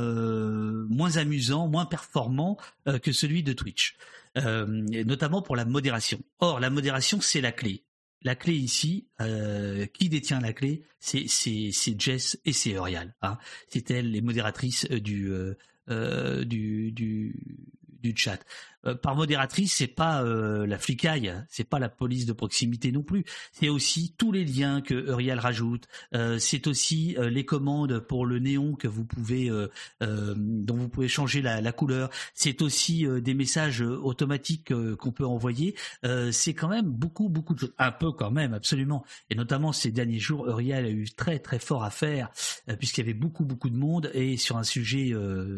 amusant, 1.15 1.67
moins 1.67 1.85
performant 1.85 2.57
que 3.03 3.11
celui 3.11 3.43
de 3.43 3.53
Twitch, 3.53 3.97
notamment 4.35 5.41
pour 5.41 5.55
la 5.55 5.65
modération. 5.65 6.19
Or, 6.39 6.59
la 6.59 6.69
modération, 6.69 7.19
c'est 7.21 7.41
la 7.41 7.51
clé 7.51 7.83
la 8.27 8.35
clé 8.35 8.53
ici, 8.53 9.07
euh, 9.21 9.85
qui 9.87 10.09
détient 10.09 10.41
la 10.41 10.53
clé? 10.53 10.83
C'est 10.99 11.27
Jess 11.97 12.37
et 12.45 12.51
c'est 12.51 12.71
Eurial. 12.71 13.15
Hein. 13.21 13.37
C'est 13.69 13.89
elles 13.89 14.11
les 14.11 14.21
modératrices 14.21 14.85
du 14.85 15.31
euh, 15.31 15.55
euh, 15.89 16.43
du, 16.43 16.91
du 16.91 17.33
du 18.01 18.13
chat. 18.15 18.39
Euh, 18.87 18.95
par 18.95 19.15
modératrice, 19.15 19.75
c'est 19.75 19.87
pas 19.87 20.23
euh, 20.23 20.65
la 20.65 20.77
flicaille, 20.77 21.33
c'est 21.49 21.63
pas 21.63 21.79
la 21.79 21.89
police 21.89 22.25
de 22.25 22.33
proximité 22.33 22.91
non 22.91 23.03
plus. 23.03 23.25
C'est 23.51 23.69
aussi 23.69 24.13
tous 24.17 24.31
les 24.31 24.45
liens 24.45 24.81
que 24.81 24.93
Uriel 24.93 25.39
rajoute. 25.39 25.87
Euh, 26.13 26.39
c'est 26.39 26.67
aussi 26.67 27.15
les 27.19 27.45
commandes 27.45 27.99
pour 27.99 28.25
le 28.25 28.39
néon 28.39 28.75
que 28.75 28.87
vous 28.87 29.05
pouvez, 29.05 29.49
dont 30.01 30.75
vous 30.75 30.89
pouvez 30.89 31.07
changer 31.07 31.41
la, 31.41 31.61
la 31.61 31.71
couleur. 31.71 32.09
C'est 32.33 32.61
aussi 32.61 33.05
des 33.21 33.33
messages 33.33 33.81
automatiques 33.81 34.73
qu'on 34.97 35.11
peut 35.11 35.25
envoyer. 35.25 35.75
c'est 36.31 36.53
quand 36.53 36.67
même 36.67 36.85
beaucoup, 36.85 37.29
beaucoup 37.29 37.53
de 37.53 37.59
choses. 37.61 37.73
Un 37.77 37.91
peu 37.91 38.11
quand 38.11 38.31
même, 38.31 38.53
absolument. 38.53 39.05
Et 39.29 39.35
notamment 39.35 39.71
ces 39.71 39.91
derniers 39.91 40.19
jours, 40.19 40.47
Uriel 40.47 40.85
a 40.85 40.89
eu 40.89 41.09
très, 41.09 41.39
très 41.39 41.59
fort 41.59 41.83
à 41.83 41.89
faire 41.89 42.29
puisqu'il 42.79 43.01
y 43.01 43.03
avait 43.03 43.13
beaucoup, 43.13 43.45
beaucoup 43.45 43.69
de 43.69 43.77
monde 43.77 44.11
et 44.13 44.37
sur 44.37 44.57
un 44.57 44.63
sujet 44.63 45.13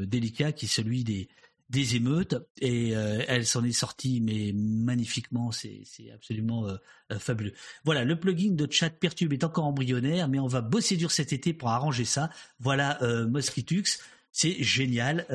délicat 0.05 0.51
qui 0.51 0.65
est 0.65 0.69
celui 0.69 1.03
des 1.03 1.29
des 1.69 1.95
émeutes 1.95 2.35
et 2.59 2.95
euh, 2.95 3.23
elle 3.27 3.45
s'en 3.45 3.63
est 3.63 3.71
sortie 3.71 4.21
mais 4.21 4.51
magnifiquement 4.53 5.51
c'est 5.51 5.83
absolument 6.13 6.67
euh, 6.67 6.77
euh, 7.11 7.19
fabuleux. 7.19 7.53
Voilà 7.85 8.03
le 8.03 8.19
plugin 8.19 8.53
de 8.53 8.67
chat 8.71 8.89
Pertube 8.89 9.33
est 9.33 9.43
encore 9.43 9.65
embryonnaire 9.65 10.27
mais 10.27 10.39
on 10.39 10.47
va 10.47 10.61
bosser 10.61 10.97
dur 10.97 11.11
cet 11.11 11.33
été 11.33 11.53
pour 11.53 11.69
arranger 11.69 12.05
ça. 12.05 12.29
Voilà 12.59 12.99
Mosquitux 13.27 13.99
c'est 14.31 14.61
génial 14.63 15.25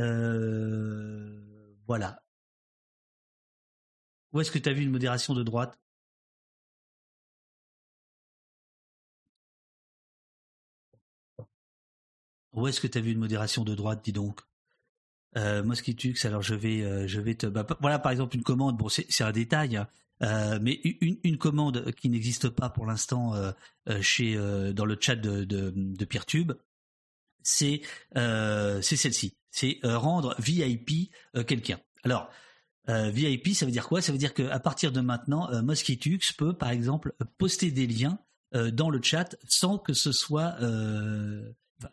voilà. 1.87 2.21
Où 4.33 4.41
est-ce 4.41 4.51
que 4.51 4.59
tu 4.59 4.69
as 4.69 4.73
vu 4.75 4.83
une 4.83 4.91
modération 4.91 5.33
de 5.35 5.43
droite? 5.43 5.79
Où 12.55 12.67
est-ce 12.67 12.81
que 12.81 12.87
tu 12.87 12.97
as 12.99 13.01
vu 13.03 13.13
une 13.13 13.19
modération 13.19 13.65
de 13.65 13.75
droite 13.75 14.03
dis 14.05 14.13
donc? 14.13 14.41
Euh, 15.37 15.63
Mosquitux, 15.63 16.15
alors 16.25 16.43
je 16.43 16.55
vais, 16.55 16.83
euh, 16.83 17.35
te, 17.35 17.47
bah, 17.47 17.67
voilà 17.81 17.99
par 17.99 18.13
exemple 18.13 18.37
une 18.37 18.43
commande. 18.43 18.77
Bon, 18.77 18.89
c'est 18.89 19.25
un 19.25 19.33
détail, 19.33 19.77
hein, 19.77 19.89
euh, 20.23 20.59
mais 20.63 20.81
une, 21.01 21.39
commande 21.39 21.91
qui 21.93 22.09
n'existe 22.09 22.49
pas 22.49 22.71
pour 22.71 22.87
l'instant 22.87 23.35
euh, 23.35 24.73
dans 24.73 24.85
le 24.85 24.97
chat 25.01 25.17
de 25.17 26.05
Peertube, 26.05 26.53
c'est 27.43 27.83
c'est 28.15 28.97
celle-ci. 28.97 29.37
C'est 29.51 29.79
rendre 29.83 30.35
VIP 30.39 31.11
quelqu'un. 31.47 31.81
Alors 32.05 32.31
VIP, 32.89 33.55
ça 33.55 33.67
veut 33.67 33.73
dire 33.73 33.89
quoi? 33.89 34.03
Ça 34.03 34.13
veut 34.13 34.19
dire 34.19 34.35
qu'à 34.35 34.61
partir 34.61 34.93
de 34.93 35.01
maintenant, 35.01 35.51
Mosquitux 35.63 36.33
peut 36.37 36.53
par 36.53 36.71
exemple 36.71 37.15
poster 37.39 37.71
des 37.71 37.87
liens 37.87 38.19
dans 38.53 38.91
le 38.91 39.03
chat 39.03 39.37
sans 39.49 39.79
que 39.79 39.95
ce 39.95 40.13
soit 40.13 40.57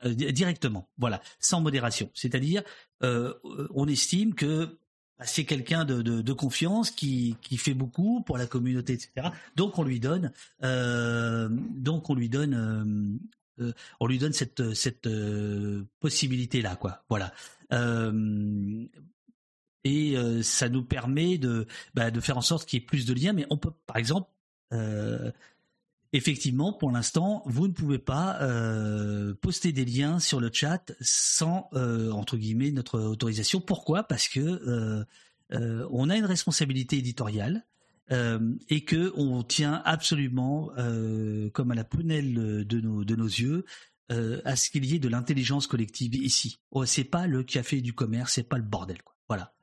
euh, 0.05 0.13
di- 0.13 0.31
directement, 0.33 0.89
voilà, 0.97 1.21
sans 1.39 1.61
modération. 1.61 2.09
C'est-à-dire, 2.13 2.63
euh, 3.03 3.33
on 3.73 3.87
estime 3.87 4.33
que 4.33 4.77
bah, 5.17 5.25
c'est 5.25 5.45
quelqu'un 5.45 5.85
de, 5.85 6.33
confiance 6.33 6.91
qui, 6.91 7.37
fait 7.57 7.73
beaucoup 7.73 8.21
pour 8.21 8.37
la 8.37 8.47
communauté, 8.47 8.93
etc. 8.93 9.29
Donc 9.55 9.77
on 9.79 9.83
lui 9.83 9.99
donne, 9.99 10.31
euh, 10.63 11.49
donc 11.51 12.09
on 12.09 12.15
lui 12.15 12.29
donne, 12.29 12.55
cette 14.33 15.09
possibilité 15.99 16.61
là, 16.61 16.75
quoi. 16.75 17.03
Voilà. 17.09 17.33
Et 19.83 20.15
ça 20.43 20.69
nous 20.69 20.83
permet 20.83 21.37
de 21.37 21.67
bah, 21.93 22.11
de 22.11 22.19
faire 22.19 22.37
en 22.37 22.41
sorte 22.41 22.67
qu'il 22.67 22.79
y 22.79 22.83
ait 22.83 22.85
plus 22.85 23.05
de 23.05 23.13
liens. 23.13 23.33
Mais 23.33 23.45
on 23.49 23.57
peut, 23.57 23.71
par 23.85 23.97
exemple, 23.97 24.29
effectivement, 26.13 26.73
pour 26.73 26.91
l'instant, 26.91 27.43
vous 27.45 27.67
ne 27.67 27.73
pouvez 27.73 27.99
pas 27.99 28.41
euh, 28.41 29.33
poster 29.35 29.71
des 29.71 29.85
liens 29.85 30.19
sur 30.19 30.39
le 30.39 30.49
chat 30.51 30.91
sans 30.99 31.69
euh, 31.73 32.11
entre 32.11 32.37
guillemets 32.37 32.71
notre 32.71 32.99
autorisation. 32.99 33.61
Pourquoi? 33.61 34.03
Parce 34.03 34.27
que 34.27 34.39
euh, 34.39 35.87
on 35.91 36.09
a 36.09 36.17
une 36.17 36.25
responsabilité 36.25 36.97
éditoriale. 36.97 37.65
et 38.69 38.83
que 38.83 39.13
on 39.15 39.41
tient 39.41 39.81
absolument, 39.85 40.69
comme 41.53 41.71
à 41.71 41.75
la 41.75 41.85
prunelle 41.85 42.65
de 42.65 43.15
nos 43.15 43.27
yeux, 43.27 43.63
à 44.09 44.55
ce 44.55 44.69
qu'il 44.69 44.83
y 44.85 44.95
ait 44.95 44.99
de 44.99 45.07
l'intelligence 45.07 45.67
collective 45.67 46.15
ici. 46.15 46.59
Oh, 46.71 46.85
c'est 46.85 47.05
pas 47.05 47.25
le 47.27 47.43
café 47.43 47.79
du 47.79 47.93
commerce, 47.93 48.33
c'est 48.33 48.49
pas 48.49 48.57
le 48.57 48.63
bordel. 48.63 48.97
Voilà. 49.29 49.53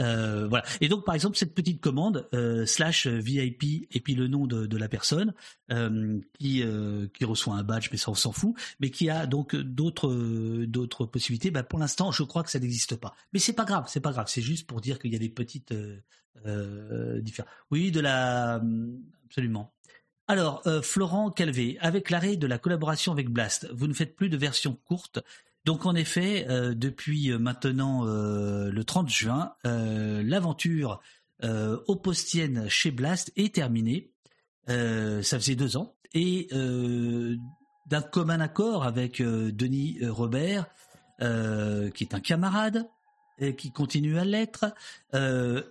Euh, 0.00 0.46
voilà. 0.48 0.64
Et 0.80 0.88
donc, 0.88 1.04
par 1.04 1.14
exemple, 1.14 1.36
cette 1.36 1.54
petite 1.54 1.80
commande 1.80 2.28
euh, 2.34 2.64
slash 2.66 3.06
VIP 3.06 3.86
et 3.90 4.00
puis 4.00 4.14
le 4.14 4.26
nom 4.28 4.46
de, 4.46 4.76
la 4.76 4.88
personne 4.88 5.34
euh, 5.70 6.18
qui 6.38 6.62
euh, 6.62 7.06
qui 7.14 7.24
reçoit 7.24 7.54
un 7.54 7.62
badge, 7.62 7.88
mais 7.92 7.98
ça 7.98 8.10
on 8.10 8.14
s'en 8.14 8.32
fout, 8.32 8.54
mais 8.80 8.90
qui 8.90 9.10
a 9.10 9.26
donc 9.26 9.54
d'autres 9.54 10.10
euh, 10.10 10.66
d'autres 10.66 11.04
possibilités. 11.06 11.50
Bah, 11.50 11.62
pour 11.62 11.78
l'instant, 11.78 12.10
je 12.10 12.22
crois 12.22 12.42
que 12.42 12.50
ça 12.50 12.58
n'existe 12.58 12.96
pas. 12.96 13.14
Mais 13.32 13.38
c'est 13.38 13.52
pas 13.52 13.64
grave, 13.64 13.84
c'est 13.88 14.00
pas 14.00 14.12
grave. 14.12 14.26
C'est 14.28 14.42
juste 14.42 14.66
pour 14.66 14.80
dire 14.80 14.98
qu'il 14.98 15.12
y 15.12 15.16
a 15.16 15.18
des 15.18 15.28
petites 15.28 15.72
euh, 15.72 15.98
euh, 16.46 17.20
différences. 17.20 17.52
Oui, 17.70 17.90
de 17.90 18.00
la 18.00 18.62
absolument. 19.26 19.72
Alors, 20.28 20.62
euh, 20.66 20.82
Florent 20.82 21.30
Calvé, 21.30 21.76
avec 21.80 22.08
l'arrêt 22.08 22.36
de 22.36 22.46
la 22.46 22.58
collaboration 22.58 23.12
avec 23.12 23.28
Blast, 23.28 23.68
vous 23.72 23.86
ne 23.86 23.92
faites 23.92 24.14
plus 24.14 24.28
de 24.28 24.36
versions 24.36 24.78
courtes. 24.86 25.20
Donc 25.64 25.86
en 25.86 25.94
effet, 25.94 26.46
euh, 26.48 26.74
depuis 26.74 27.30
maintenant 27.38 28.06
euh, 28.06 28.70
le 28.70 28.84
30 28.84 29.08
juin, 29.08 29.54
euh, 29.64 30.22
l'aventure 30.24 31.00
euh, 31.44 31.78
opostienne 31.86 32.68
chez 32.68 32.90
Blast 32.90 33.32
est 33.36 33.54
terminée. 33.54 34.10
Euh, 34.68 35.22
ça 35.22 35.38
faisait 35.38 35.56
deux 35.56 35.76
ans. 35.76 35.94
Et 36.14 36.48
euh, 36.52 37.36
d'un 37.86 38.02
commun 38.02 38.40
accord 38.40 38.84
avec 38.84 39.20
euh, 39.20 39.50
Denis 39.52 39.98
euh, 40.02 40.12
Robert, 40.12 40.66
euh, 41.20 41.90
qui 41.90 42.04
est 42.04 42.14
un 42.14 42.20
camarade, 42.20 42.88
et 43.38 43.56
qui 43.56 43.72
continue 43.72 44.18
à 44.18 44.24
l'être, 44.24 44.66
euh, 45.14 45.62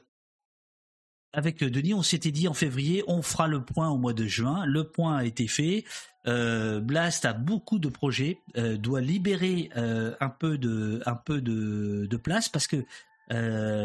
avec 1.34 1.64
Denis, 1.64 1.94
on 1.94 2.02
s'était 2.02 2.32
dit 2.32 2.48
en 2.48 2.54
février, 2.54 3.04
on 3.08 3.22
fera 3.22 3.48
le 3.48 3.64
point 3.64 3.90
au 3.90 3.98
mois 3.98 4.14
de 4.14 4.26
juin. 4.26 4.66
Le 4.66 4.84
point 4.84 5.18
a 5.18 5.24
été 5.24 5.48
fait. 5.48 5.86
Euh, 6.28 6.80
Blast 6.80 7.26
a 7.26 7.34
beaucoup 7.34 7.80
de 7.80 7.90
projets, 7.90 8.40
euh, 8.58 8.78
doit 8.78 9.02
libérer 9.02 9.70
euh, 9.76 10.14
un 10.20 10.30
peu 10.30 10.58
de, 10.58 11.02
un 11.06 11.16
peu 11.16 11.42
de, 11.42 12.06
de 12.06 12.18
place 12.18 12.50
parce 12.50 12.68
que 12.68 12.86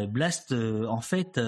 Blast, 0.07 0.51
en 0.51 0.99
fait, 0.99 1.39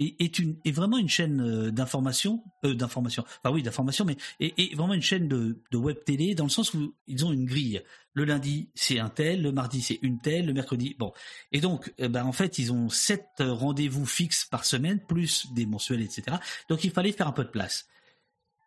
est, 0.00 0.38
une, 0.40 0.56
est 0.64 0.72
vraiment 0.72 0.98
une 0.98 1.08
chaîne 1.08 1.70
d'information, 1.70 2.42
d'information. 2.64 3.24
Enfin 3.38 3.54
oui, 3.54 3.62
d'information, 3.62 4.04
mais 4.04 4.16
est, 4.40 4.74
vraiment 4.74 4.94
une 4.94 5.02
chaîne 5.02 5.28
de, 5.28 5.62
de 5.70 5.76
web 5.76 5.98
télé 6.04 6.34
dans 6.34 6.42
le 6.42 6.50
sens 6.50 6.74
où 6.74 6.92
ils 7.06 7.24
ont 7.24 7.32
une 7.32 7.44
grille. 7.44 7.82
Le 8.14 8.24
lundi, 8.24 8.68
c'est 8.74 8.98
un 8.98 9.10
tel, 9.10 9.42
le 9.42 9.52
mardi, 9.52 9.80
c'est 9.80 10.00
une 10.02 10.18
telle, 10.18 10.46
le 10.46 10.54
mercredi, 10.54 10.96
bon. 10.98 11.12
Et 11.52 11.60
donc, 11.60 11.94
ben, 12.00 12.24
en 12.24 12.32
fait, 12.32 12.58
ils 12.58 12.72
ont 12.72 12.88
sept 12.88 13.28
rendez-vous 13.38 14.04
fixes 14.04 14.44
par 14.44 14.64
semaine, 14.64 14.98
plus 14.98 15.46
des 15.54 15.66
mensuels, 15.66 16.02
etc. 16.02 16.38
Donc, 16.68 16.82
il 16.82 16.90
fallait 16.90 17.12
faire 17.12 17.28
un 17.28 17.32
peu 17.32 17.44
de 17.44 17.50
place. 17.50 17.86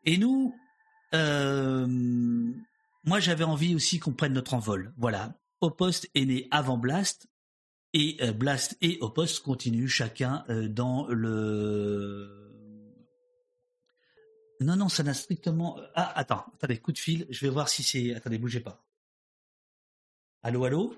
Et 0.06 0.18
nous, 0.18 0.56
euh, 1.14 1.88
moi, 3.03 3.20
j'avais 3.20 3.43
envie 3.43 3.76
aussi 3.76 3.99
qu'on 3.99 4.14
prenne 4.14 4.34
notre 4.34 4.53
envol. 4.53 4.93
Voilà. 4.97 5.39
Opost 5.62 6.10
est 6.16 6.26
né 6.26 6.47
avant 6.51 6.78
Blast, 6.78 7.28
et 7.93 8.18
euh, 8.22 8.34
Blast 8.34 8.78
et 8.82 8.97
Opost 8.99 9.41
continuent 9.41 9.88
chacun 9.88 10.43
euh, 10.49 10.68
dans 10.68 11.08
le. 11.08 12.41
Non, 14.60 14.76
non, 14.76 14.89
ça 14.89 15.03
n'a 15.03 15.14
strictement. 15.14 15.80
Ah, 15.95 16.12
attends, 16.20 16.45
attendez, 16.56 16.78
coup 16.78 16.91
de 16.91 16.97
fil. 16.97 17.26
Je 17.30 17.45
vais 17.45 17.49
voir 17.49 17.70
si 17.70 17.84
c'est. 17.84 18.14
Attendez, 18.14 18.38
bougez 18.38 18.60
pas. 18.60 18.86
Allô, 20.43 20.66
allô? 20.66 20.93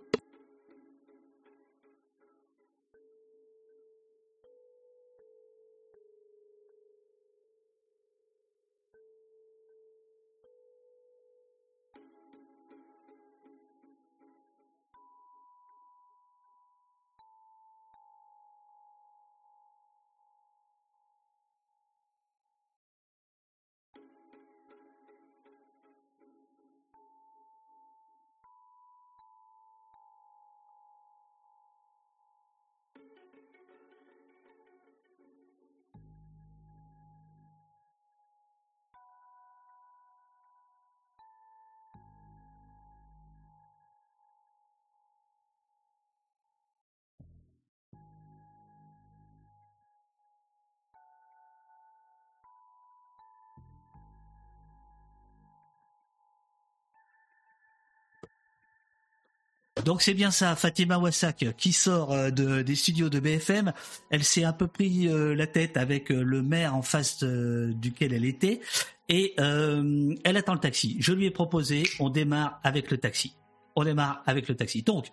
Donc 59.88 60.02
c'est 60.02 60.14
bien 60.14 60.32
ça, 60.32 60.58
Fatima 60.58 60.98
Wassak 60.98 61.56
qui 61.56 61.72
sort 61.72 62.12
euh, 62.12 62.30
de, 62.30 62.62
des 62.62 62.76
studios 62.76 63.08
de 63.08 63.22
BFM. 63.22 63.72
Elle 64.10 64.26
s'est 64.26 64.44
un 64.44 64.52
peu 64.52 64.68
pris 64.68 65.08
euh, 65.08 65.34
la 65.34 65.48
tête 65.48 65.78
avec 65.78 66.12
euh, 66.12 66.24
le 66.24 66.42
maire 66.42 66.76
en 66.76 66.82
face 66.82 67.24
duquel 67.24 68.12
elle 68.12 68.26
était 68.26 68.60
et 69.08 69.34
elle 69.38 70.36
attend 70.36 70.56
le 70.56 70.60
taxi. 70.60 70.98
Je 71.00 71.14
lui 71.14 71.26
ai 71.26 71.32
proposé, 71.32 71.84
on 72.02 72.10
démarre 72.10 72.60
avec 72.66 72.92
le 72.92 72.98
taxi. 72.98 73.38
On 73.78 73.86
démarre 73.86 74.22
avec 74.26 74.50
le 74.50 74.58
taxi. 74.58 74.84
Donc, 74.84 75.08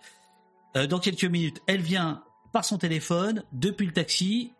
dans 0.73 0.99
quelques 0.99 1.23
minutes, 1.23 1.61
elle 1.65 1.79
vient 1.79 2.21
par 2.51 2.65
son 2.65 2.77
téléphone 2.77 3.45
depuis 3.53 3.85
le 3.85 3.93
taxi. 3.93 4.51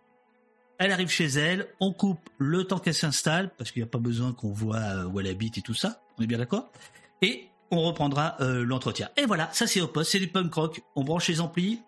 Elle 0.78 0.94
arrive 0.94 1.10
chez 1.10 1.26
elle, 1.26 1.68
on 1.82 1.92
coupe 1.92 2.30
le 2.38 2.64
temps 2.64 2.80
qu'elle 2.80 2.94
s'installe 2.94 3.52
parce 3.58 3.72
qu'il 3.72 3.82
n'y 3.82 3.88
a 3.90 3.92
pas 3.92 4.00
besoin 4.00 4.32
qu'on 4.32 4.54
voit 4.54 5.06
où 5.08 5.20
elle 5.20 5.28
habite 5.28 5.58
et 5.58 5.62
tout 5.62 5.74
ça. 5.74 6.02
On 6.18 6.24
est 6.24 6.28
bien 6.28 6.38
d'accord 6.38 6.72
Et 7.22 7.50
on 7.72 7.82
reprendra 7.82 8.38
euh, 8.42 8.64
l'entretien. 8.64 9.10
Et 9.18 9.26
voilà, 9.26 9.50
ça 9.52 9.68
c'est 9.68 9.82
au 9.82 9.88
poste, 9.88 10.12
c'est 10.12 10.20
du 10.20 10.28
punk 10.28 10.54
rock. 10.54 10.82
On 10.96 11.04
branche 11.04 11.28
les 11.28 11.42
amplis 11.42 11.82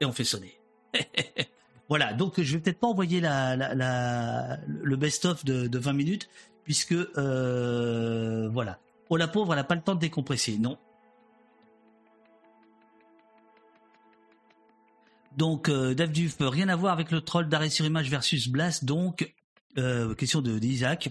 et 0.00 0.04
on 0.04 0.12
fait 0.12 0.24
sonner. 0.24 0.58
voilà, 1.88 2.12
donc 2.12 2.40
je 2.40 2.52
vais 2.52 2.60
peut-être 2.60 2.80
pas 2.80 2.88
envoyer 2.88 3.20
la, 3.20 4.58
le 4.66 4.96
best-of 4.96 5.44
de, 5.44 5.66
de 5.66 5.78
20 5.78 5.92
minutes 5.92 6.28
puisque 6.64 6.92
euh, 6.92 8.48
voilà. 8.52 8.78
Oh 9.08 9.16
la 9.16 9.28
pauvre, 9.28 9.52
elle 9.52 9.58
a 9.58 9.64
pas 9.64 9.74
le 9.74 9.82
temps 9.82 9.94
de 9.94 10.00
décompresser, 10.00 10.58
non. 10.58 10.78
Donc 15.36 15.68
euh, 15.68 15.94
Dave 15.94 16.12
Duf, 16.12 16.36
rien 16.40 16.68
à 16.68 16.76
voir 16.76 16.92
avec 16.92 17.10
le 17.10 17.20
troll 17.20 17.48
d'arrêt 17.48 17.70
sur 17.70 17.84
image 17.84 18.10
versus 18.10 18.48
Blast, 18.48 18.84
donc 18.84 19.32
euh, 19.78 20.14
question 20.14 20.42
de 20.42 20.58
d'Isaac. 20.58 21.10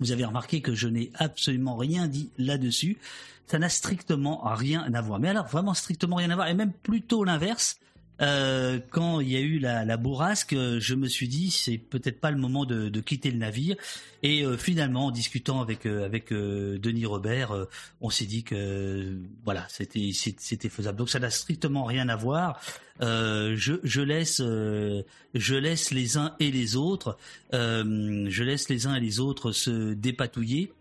Vous 0.00 0.12
avez 0.12 0.24
remarqué 0.24 0.60
que 0.60 0.74
je 0.74 0.88
n'ai 0.88 1.10
absolument 1.14 1.76
rien 1.76 2.06
dit 2.06 2.30
là-dessus. 2.38 2.98
Ça 3.46 3.58
n'a 3.58 3.68
strictement 3.68 4.40
rien 4.44 4.82
à 4.92 5.00
voir. 5.00 5.18
Mais 5.18 5.28
alors, 5.28 5.46
vraiment 5.46 5.74
strictement 5.74 6.16
rien 6.16 6.30
à 6.30 6.34
voir. 6.34 6.48
Et 6.48 6.54
même 6.54 6.72
plutôt 6.72 7.24
l'inverse. 7.24 7.78
Euh, 8.20 8.80
quand 8.90 9.20
il 9.20 9.30
y 9.30 9.36
a 9.36 9.40
eu 9.40 9.58
la, 9.58 9.84
la 9.84 9.96
bourrasque, 9.96 10.52
euh, 10.52 10.80
je 10.80 10.94
me 10.94 11.06
suis 11.06 11.28
dit 11.28 11.50
c'est 11.50 11.78
peut-être 11.78 12.20
pas 12.20 12.30
le 12.30 12.38
moment 12.38 12.64
de, 12.64 12.88
de 12.88 13.00
quitter 13.00 13.30
le 13.30 13.38
navire. 13.38 13.76
Et 14.22 14.44
euh, 14.44 14.56
finalement, 14.56 15.06
en 15.06 15.10
discutant 15.12 15.60
avec 15.60 15.86
euh, 15.86 16.04
avec 16.04 16.32
euh, 16.32 16.78
Denis 16.78 17.06
Robert, 17.06 17.54
on 18.00 18.10
s'est 18.10 18.26
dit 18.26 18.42
que 18.42 19.16
voilà, 19.44 19.66
c'était 19.68 20.10
c'était 20.12 20.68
faisable. 20.68 20.98
Donc 20.98 21.10
ça 21.10 21.20
n'a 21.20 21.30
strictement 21.30 21.84
rien 21.84 22.08
à 22.08 22.16
voir. 22.16 22.60
Je, 23.00 23.78
je 23.84 24.00
laisse 24.00 24.38
je 24.38 25.54
laisse 25.54 25.92
les 25.92 26.16
uns 26.16 26.34
et 26.40 26.50
les 26.50 26.74
autres, 26.74 27.16
je 27.52 28.42
laisse 28.42 28.68
les 28.68 28.86
uns 28.88 28.96
et 28.96 29.00
les 29.00 29.20
autres 29.20 29.52
se 29.52 29.94
dépatouiller. 29.94 30.72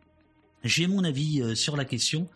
J'ai 0.63 0.87
mon 0.87 1.03
avis 1.03 1.55
sur 1.55 1.77
la 1.77 1.85
question, 1.85 2.27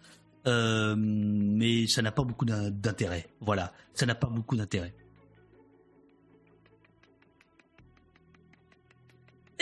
euh, 0.48 0.96
mais 0.98 1.88
ça 1.88 2.02
n'a 2.02 2.12
pas 2.12 2.24
beaucoup 2.24 2.46
d'in- 2.46 2.70
d'intérêt. 2.72 3.28
Voilà, 3.42 3.74
ça 3.94 4.06
n'a 4.06 4.16
pas 4.16 4.28
beaucoup 4.28 4.56
d'intérêt. 4.56 4.94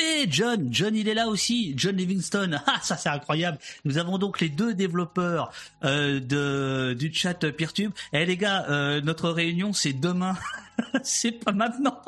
Et 0.02 0.28
John, 0.30 0.70
John 0.72 0.96
il 0.96 1.10
est 1.10 1.14
là 1.14 1.28
aussi, 1.28 1.74
John 1.76 1.98
Livingston. 1.98 2.58
Ah 2.66 2.80
ça 2.82 2.96
c'est 2.96 3.10
incroyable. 3.10 3.58
Nous 3.84 3.98
avons 3.98 4.18
donc 4.18 4.40
les 4.40 4.48
deux 4.48 4.74
développeurs 4.74 5.52
euh, 5.84 6.22
de 6.22 6.96
du 6.98 7.14
chat 7.14 7.34
Peertube. 7.52 7.92
Eh 8.14 8.26
les 8.26 8.38
gars, 8.38 8.66
euh, 8.70 9.02
notre 9.02 9.30
réunion 9.30 9.74
c'est 9.74 9.92
demain, 9.92 10.38
c'est 11.04 11.34
pas 11.34 11.52
maintenant. 11.52 12.02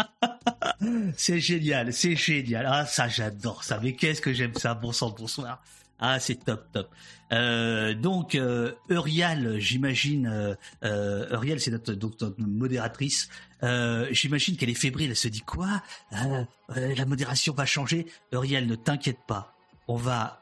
c'est 1.16 1.40
génial, 1.40 1.94
c'est 1.94 2.14
génial. 2.14 2.66
Ah 2.68 2.84
ça 2.84 3.08
j'adore 3.08 3.64
ça. 3.64 3.80
Mais 3.82 3.94
qu'est-ce 3.94 4.20
que 4.20 4.34
j'aime 4.34 4.54
ça. 4.56 4.74
Bon 4.74 4.92
sang, 4.92 5.08
bonsoir. 5.16 5.62
Ah 5.98 6.20
c'est 6.20 6.44
top 6.44 6.70
top. 6.72 6.90
Euh, 7.32 7.94
donc 7.94 8.34
euh, 8.34 8.72
Eurial, 8.90 9.58
j'imagine. 9.58 10.26
Euh, 10.26 10.54
euh, 10.84 11.28
Eurial 11.30 11.60
c'est 11.60 11.70
notre, 11.70 11.92
notre 11.94 12.34
modératrice. 12.38 13.28
Euh, 13.62 14.06
j'imagine 14.10 14.56
qu'elle 14.56 14.70
est 14.70 14.74
fébrile. 14.74 15.10
Elle 15.10 15.16
se 15.16 15.28
dit 15.28 15.40
quoi? 15.40 15.82
La 16.10 17.06
modération 17.06 17.54
va 17.54 17.66
changer. 17.66 18.06
Eurial, 18.32 18.66
ne 18.66 18.74
t'inquiète 18.74 19.20
pas. 19.26 19.56
On 19.88 19.96
va 19.96 20.40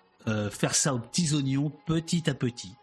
faire 0.51 0.75
ça 0.75 0.95
aux 0.95 0.99
petits 0.99 1.35
oignons, 1.35 1.73
petit 1.87 2.29
à 2.31 2.35
petit. 2.35 2.75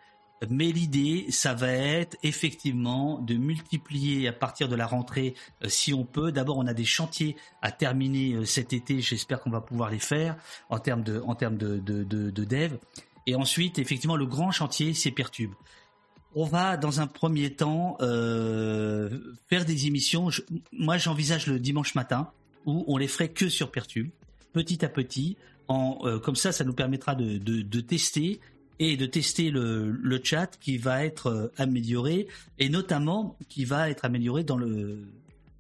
Mais 0.49 0.71
l'idée, 0.71 1.25
ça 1.31 1.53
va 1.53 1.69
être 1.69 2.15
effectivement 2.23 3.19
de 3.19 3.35
multiplier 3.35 4.29
à 4.29 4.33
partir 4.33 4.69
de 4.69 4.75
la 4.75 4.85
rentrée, 4.85 5.35
si 5.67 5.93
on 5.93 6.05
peut. 6.05 6.31
D'abord, 6.31 6.57
on 6.57 6.67
a 6.67 6.73
des 6.73 6.85
chantiers 6.85 7.35
à 7.61 7.71
terminer 7.71 8.45
cet 8.45 8.71
été. 8.71 9.01
J'espère 9.01 9.41
qu'on 9.41 9.49
va 9.49 9.59
pouvoir 9.59 9.89
les 9.89 9.99
faire 9.99 10.37
en 10.69 10.79
termes 10.79 11.03
de, 11.03 11.21
en 11.25 11.35
termes 11.35 11.57
de, 11.57 11.77
de, 11.79 12.05
de, 12.05 12.29
de 12.29 12.43
dev. 12.45 12.77
Et 13.29 13.35
ensuite, 13.35 13.77
effectivement, 13.77 14.15
le 14.15 14.25
grand 14.25 14.49
chantier, 14.49 14.95
c'est 14.95 15.11
Pertube. 15.11 15.51
On 16.33 16.45
va, 16.45 16.77
dans 16.77 16.99
un 16.99 17.05
premier 17.05 17.53
temps, 17.53 17.95
euh, 18.01 19.19
faire 19.47 19.65
des 19.65 19.85
émissions. 19.85 20.29
Moi, 20.71 20.97
j'envisage 20.97 21.45
le 21.45 21.59
dimanche 21.59 21.93
matin 21.93 22.31
où 22.65 22.83
on 22.87 22.97
les 22.97 23.07
ferait 23.07 23.29
que 23.29 23.47
sur 23.47 23.69
Pertube, 23.69 24.09
petit 24.51 24.83
à 24.83 24.89
petit. 24.89 25.37
En, 25.67 25.99
euh, 26.05 26.17
comme 26.17 26.35
ça, 26.35 26.51
ça 26.51 26.63
nous 26.63 26.73
permettra 26.73 27.13
de, 27.13 27.37
de, 27.37 27.61
de 27.61 27.79
tester 27.81 28.39
et 28.79 28.97
de 28.97 29.05
tester 29.05 29.51
le, 29.51 29.91
le 29.91 30.19
chat 30.23 30.57
qui 30.59 30.79
va 30.79 31.05
être 31.05 31.27
euh, 31.27 31.51
amélioré 31.57 32.27
et 32.57 32.69
notamment 32.69 33.37
qui 33.47 33.63
va 33.63 33.91
être 33.91 34.05
amélioré 34.05 34.43
dans 34.43 34.57
le 34.57 35.03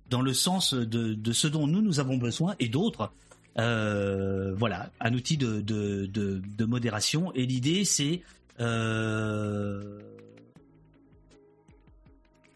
dans 0.09 0.23
le 0.23 0.33
sens 0.33 0.73
de, 0.73 1.13
de 1.13 1.31
ce 1.33 1.47
dont 1.47 1.67
nous 1.67 1.83
nous 1.83 1.99
avons 1.99 2.17
besoin 2.17 2.55
et 2.57 2.67
d'autres. 2.67 3.11
Euh, 3.57 4.53
voilà, 4.55 4.91
un 4.99 5.13
outil 5.13 5.37
de, 5.37 6.65
modération. 6.65 7.33
Et 7.33 7.45
l'idée, 7.45 7.83
c'est 7.85 8.21
euh... 8.59 9.99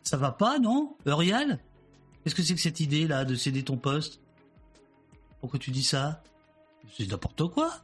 ça 0.03 0.17
va 0.17 0.31
pas, 0.31 0.59
non, 0.59 0.95
Eurial 1.05 1.59
Qu'est-ce 2.23 2.35
que 2.35 2.43
c'est 2.43 2.55
que 2.55 2.61
cette 2.61 2.79
idée 2.79 3.07
là 3.07 3.25
de 3.25 3.35
céder 3.35 3.63
ton 3.63 3.77
poste? 3.77 4.21
Pourquoi 5.41 5.59
tu 5.59 5.71
dis 5.71 5.83
ça? 5.83 6.23
C'est 6.95 7.09
n'importe 7.09 7.49
quoi. 7.49 7.81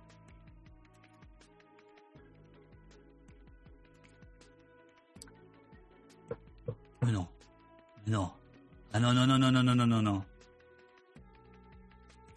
Mais 7.01 7.11
non. 7.11 7.27
Non. 8.07 8.31
Ah 8.93 8.99
non, 8.99 9.13
non, 9.13 9.27
non, 9.27 9.37
non, 9.37 9.51
non, 9.51 9.63
non, 9.63 9.75
non, 9.75 9.87
non, 9.87 10.01
non. 10.01 10.23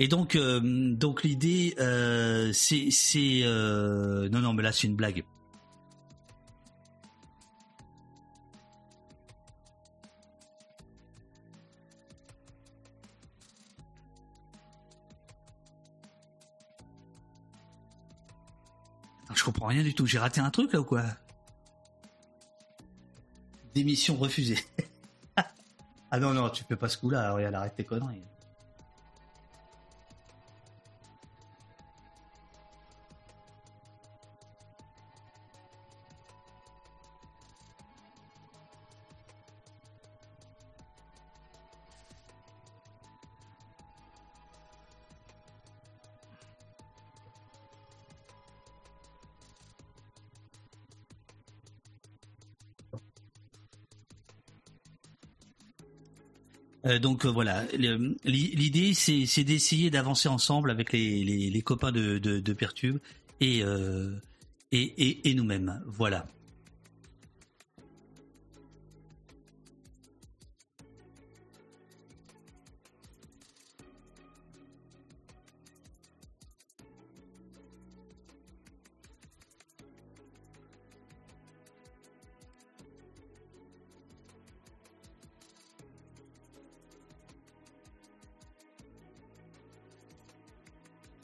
Et 0.02 0.08
donc, 0.08 0.34
euh, 0.34 0.58
donc 0.60 1.22
l'idée, 1.22 1.76
euh, 1.78 2.52
c'est, 2.52 2.90
euh, 3.44 4.28
non, 4.30 4.40
non, 4.40 4.52
mais 4.52 4.64
là, 4.64 4.72
c'est 4.72 4.88
une 4.88 4.96
blague. 4.96 5.22
Je 19.32 19.44
comprends 19.44 19.66
rien 19.66 19.84
du 19.84 19.94
tout. 19.94 20.06
J'ai 20.06 20.18
raté 20.18 20.40
un 20.40 20.50
truc 20.50 20.72
là 20.72 20.80
ou 20.80 20.84
quoi? 20.84 21.04
Démission 23.72 24.16
refusée. 24.16 24.58
ah 26.10 26.18
non, 26.18 26.34
non, 26.34 26.50
tu 26.50 26.64
fais 26.64 26.74
pas 26.74 26.88
ce 26.88 26.98
coup-là. 26.98 27.34
Regarde, 27.34 27.54
arrête 27.54 27.76
tes 27.76 27.84
conneries. 27.84 28.31
Euh, 56.92 56.98
donc 56.98 57.24
euh, 57.24 57.30
voilà, 57.30 57.64
l'idée 58.24 58.94
c'est 58.94 59.44
d'essayer 59.44 59.90
d'avancer 59.90 60.28
ensemble 60.28 60.70
avec 60.70 60.92
les, 60.92 61.62
copains 61.64 61.92
de, 61.92 62.52
Pertube 62.52 62.98
et, 63.40 63.62
euh, 63.62 64.10
et 64.70 65.34
nous-mêmes. 65.34 65.82
Voilà. 65.86 66.26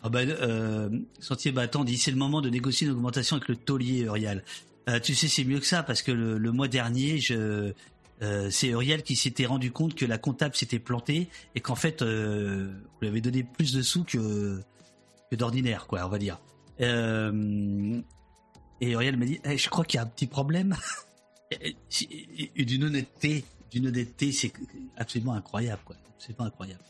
Ah 0.08 0.10
bah, 0.10 0.20
euh, 0.20 0.88
Sentier 1.20 1.52
Battant 1.52 1.84
dit 1.84 1.98
c'est 1.98 2.10
le 2.10 2.16
moment 2.16 2.40
de 2.40 2.48
négocier 2.48 2.86
une 2.86 2.94
augmentation 2.94 3.36
avec 3.36 3.46
le 3.46 3.56
taulier 3.56 4.04
Eurial. 4.04 4.42
Euh, 4.88 4.98
tu 5.00 5.14
sais 5.14 5.28
c'est 5.28 5.44
mieux 5.44 5.60
que 5.60 5.66
ça 5.66 5.82
parce 5.82 6.00
que 6.00 6.10
le, 6.10 6.50
mois 6.50 6.66
dernier 6.66 7.18
je 7.20 7.74
euh, 8.22 8.48
c'est 8.50 8.68
Eurial 8.68 9.02
qui 9.02 9.16
s'était 9.16 9.44
rendu 9.44 9.70
compte 9.70 9.94
que 9.94 10.06
la 10.06 10.16
comptable 10.16 10.56
s'était 10.56 10.78
plantée 10.78 11.28
et 11.54 11.60
qu'en 11.60 11.74
fait 11.74 12.00
euh, 12.00 12.72
vous 12.72 12.98
lui 13.02 13.08
avez 13.08 13.20
donné 13.20 13.42
plus 13.42 13.74
de 13.74 13.82
sous 13.82 14.02
que, 14.04 14.62
que 15.30 15.36
d'ordinaire 15.36 15.86
quoi 15.86 16.06
on 16.06 16.08
va 16.08 16.18
dire. 16.18 16.40
Euh, 16.80 18.00
et 18.80 18.92
Eurial 18.92 19.18
m'a 19.18 19.26
dit 19.26 19.40
Eh, 19.44 19.58
je 19.58 19.68
crois 19.68 19.84
qu'il 19.84 19.98
y 19.98 20.00
a 20.00 20.04
un 20.04 20.08
petit 20.08 20.26
problème. 20.26 20.74
D'une 22.56 22.84
honnêteté 22.84 23.44
d'une 23.70 23.88
honnêteté 23.88 24.32
c'est 24.32 24.52
absolument 24.96 25.34
incroyable 25.34 25.82
quoi 25.84 25.96
absolument 26.16 26.46
incroyable. 26.46 26.82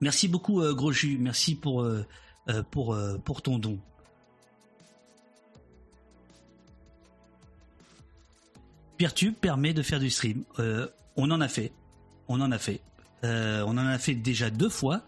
Merci 0.00 0.28
beaucoup 0.28 0.62
euh, 0.62 0.74
Gros 0.74 0.92
Jus, 0.92 1.18
merci 1.18 1.54
pour 1.54 1.82
euh, 1.82 2.04
euh, 2.48 2.62
pour 2.70 2.94
euh, 2.94 3.18
pour 3.18 3.42
ton 3.42 3.58
don. 3.58 3.78
Peertube 8.96 9.34
permet 9.34 9.74
de 9.74 9.82
faire 9.82 10.00
du 10.00 10.10
stream. 10.10 10.42
On 11.16 11.30
en 11.30 11.40
a 11.40 11.46
fait, 11.46 11.72
on 12.26 12.40
en 12.40 12.50
a 12.50 12.58
fait, 12.58 12.80
on 13.22 13.78
en 13.78 13.86
a 13.86 13.96
fait 13.96 14.16
déjà 14.16 14.50
deux 14.50 14.68
fois. 14.68 15.02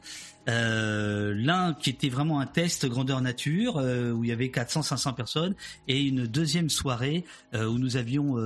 L'un 0.46 1.74
qui 1.74 1.90
était 1.90 2.08
vraiment 2.08 2.38
un 2.38 2.46
test 2.46 2.86
grandeur 2.86 3.20
nature 3.20 3.78
où 4.14 4.22
il 4.22 4.30
y 4.30 4.32
avait 4.32 4.46
400-500 4.46 5.16
personnes 5.16 5.56
et 5.88 6.00
une 6.00 6.28
deuxième 6.28 6.70
soirée 6.70 7.24
où 7.52 7.78
nous 7.78 7.96
avions 7.96 8.36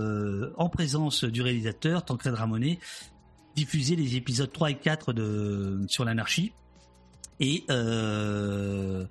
en 0.57 0.69
présence 0.71 1.25
du 1.25 1.43
réalisateur 1.43 2.07
Tancred 2.07 2.33
Ramonet 2.33 2.79
diffusé 3.55 3.97
les 3.97 4.17
épisodes 4.17 4.53
3 4.53 4.71
et 4.71 4.75
4 4.77 5.13
de 5.13 5.81
sur 5.89 6.05
l'anarchie 6.05 6.53
et 7.41 7.65
euh, 7.71 9.05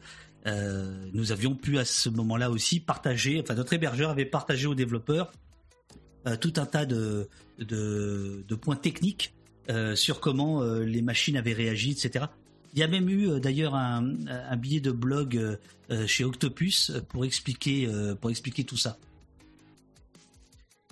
euh, 0.45 1.05
nous 1.13 1.31
avions 1.31 1.55
pu 1.55 1.77
à 1.77 1.85
ce 1.85 2.09
moment-là 2.09 2.49
aussi 2.49 2.79
partager, 2.79 3.41
enfin 3.41 3.55
notre 3.55 3.73
hébergeur 3.73 4.09
avait 4.09 4.25
partagé 4.25 4.67
aux 4.67 4.75
développeurs 4.75 5.31
euh, 6.27 6.37
tout 6.37 6.53
un 6.57 6.65
tas 6.65 6.85
de, 6.85 7.27
points 8.61 8.75
techniques 8.75 9.33
sur 9.95 10.19
comment 10.19 10.61
les 10.61 11.01
machines 11.01 11.37
avaient 11.37 11.53
réagi, 11.53 11.91
etc. 11.91 12.25
Il 12.73 12.79
y 12.79 12.83
a 12.83 12.87
même 12.87 13.07
eu 13.07 13.39
d'ailleurs 13.39 13.75
un, 13.75 14.13
un 14.27 14.57
billet 14.57 14.81
de 14.81 14.91
blog 14.91 15.57
chez 16.05 16.25
Octopus 16.25 16.91
pour 17.07 17.23
expliquer 17.23 17.89
pour 18.19 18.29
expliquer 18.29 18.65
tout 18.65 18.75
ça. 18.75 18.97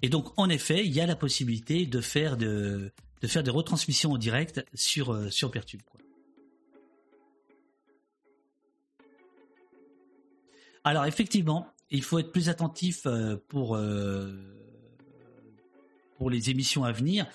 Et 0.02 0.08
donc 0.08 0.32
en 0.38 0.50
effet, 0.50 0.86
il 0.86 0.92
y 0.94 1.02
a 1.02 1.06
la 1.06 1.18
possibilité 1.18 1.86
de 1.86 2.00
faire 2.00 2.38
de 2.38 2.94
de 3.22 3.28
faire 3.28 3.44
des 3.44 3.52
retransmissions 3.52 4.12
en 4.12 4.18
direct 4.18 4.66
sur 4.74 5.14
euh, 5.14 5.30
sur 5.30 5.52
Pertube. 5.52 5.82
quoi. 5.84 6.00
Alors 10.84 11.06
effectivement, 11.06 11.68
il 11.92 12.04
faut 12.04 12.20
être 12.20 12.32
plus 12.32 12.50
attentif 12.50 13.06
euh, 13.06 13.38
pour 13.48 13.76
euh, 13.76 14.32
pour 16.18 16.30
les 16.30 16.50
émissions 16.50 16.84
à 16.84 16.92
venir. 16.92 17.28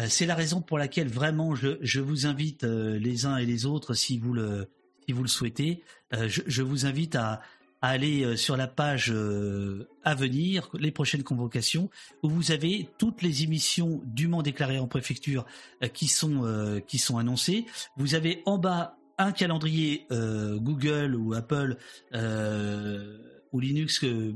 Euh, 0.00 0.06
C'est 0.08 0.26
la 0.26 0.34
raison 0.34 0.60
pour 0.60 0.78
laquelle 0.78 1.08
vraiment 1.08 1.54
je, 1.54 1.78
je 1.80 2.00
vous 2.00 2.26
invite 2.26 2.64
les 2.64 3.26
uns 3.26 3.36
et 3.36 3.46
les 3.46 3.66
autres, 3.66 3.94
si 3.94 4.18
vous 4.18 4.34
le 4.34 4.68
si 5.06 5.12
vous 5.12 5.22
le 5.22 5.28
souhaitez, 5.28 5.82
je, 6.12 6.42
je 6.46 6.62
vous 6.62 6.86
invite 6.86 7.16
à, 7.16 7.42
à 7.82 7.88
aller 7.88 8.24
euh, 8.24 8.36
sur 8.36 8.56
la 8.56 8.68
page 8.68 9.10
euh, 9.12 9.88
à 10.04 10.14
venir, 10.14 10.70
les 10.78 10.92
prochaines 10.92 11.24
convocations, 11.24 11.90
où 12.22 12.30
vous 12.30 12.52
avez 12.52 12.88
toutes 12.96 13.20
les 13.22 13.42
émissions 13.42 14.00
dûment 14.06 14.42
déclarées 14.42 14.78
en 14.78 14.86
préfecture 14.86 15.44
euh, 15.82 15.88
qui 15.88 16.06
sont 16.08 17.18
annoncées. 17.18 17.66
Vous 17.96 18.14
avez 18.14 18.42
en 18.46 18.56
bas 18.58 18.96
un 19.18 19.32
calendrier 19.32 20.06
Google 20.10 21.14
ou 21.14 21.34
Apple 21.34 21.76
ou 23.52 23.60
Linux 23.60 23.98
que, 23.98 24.32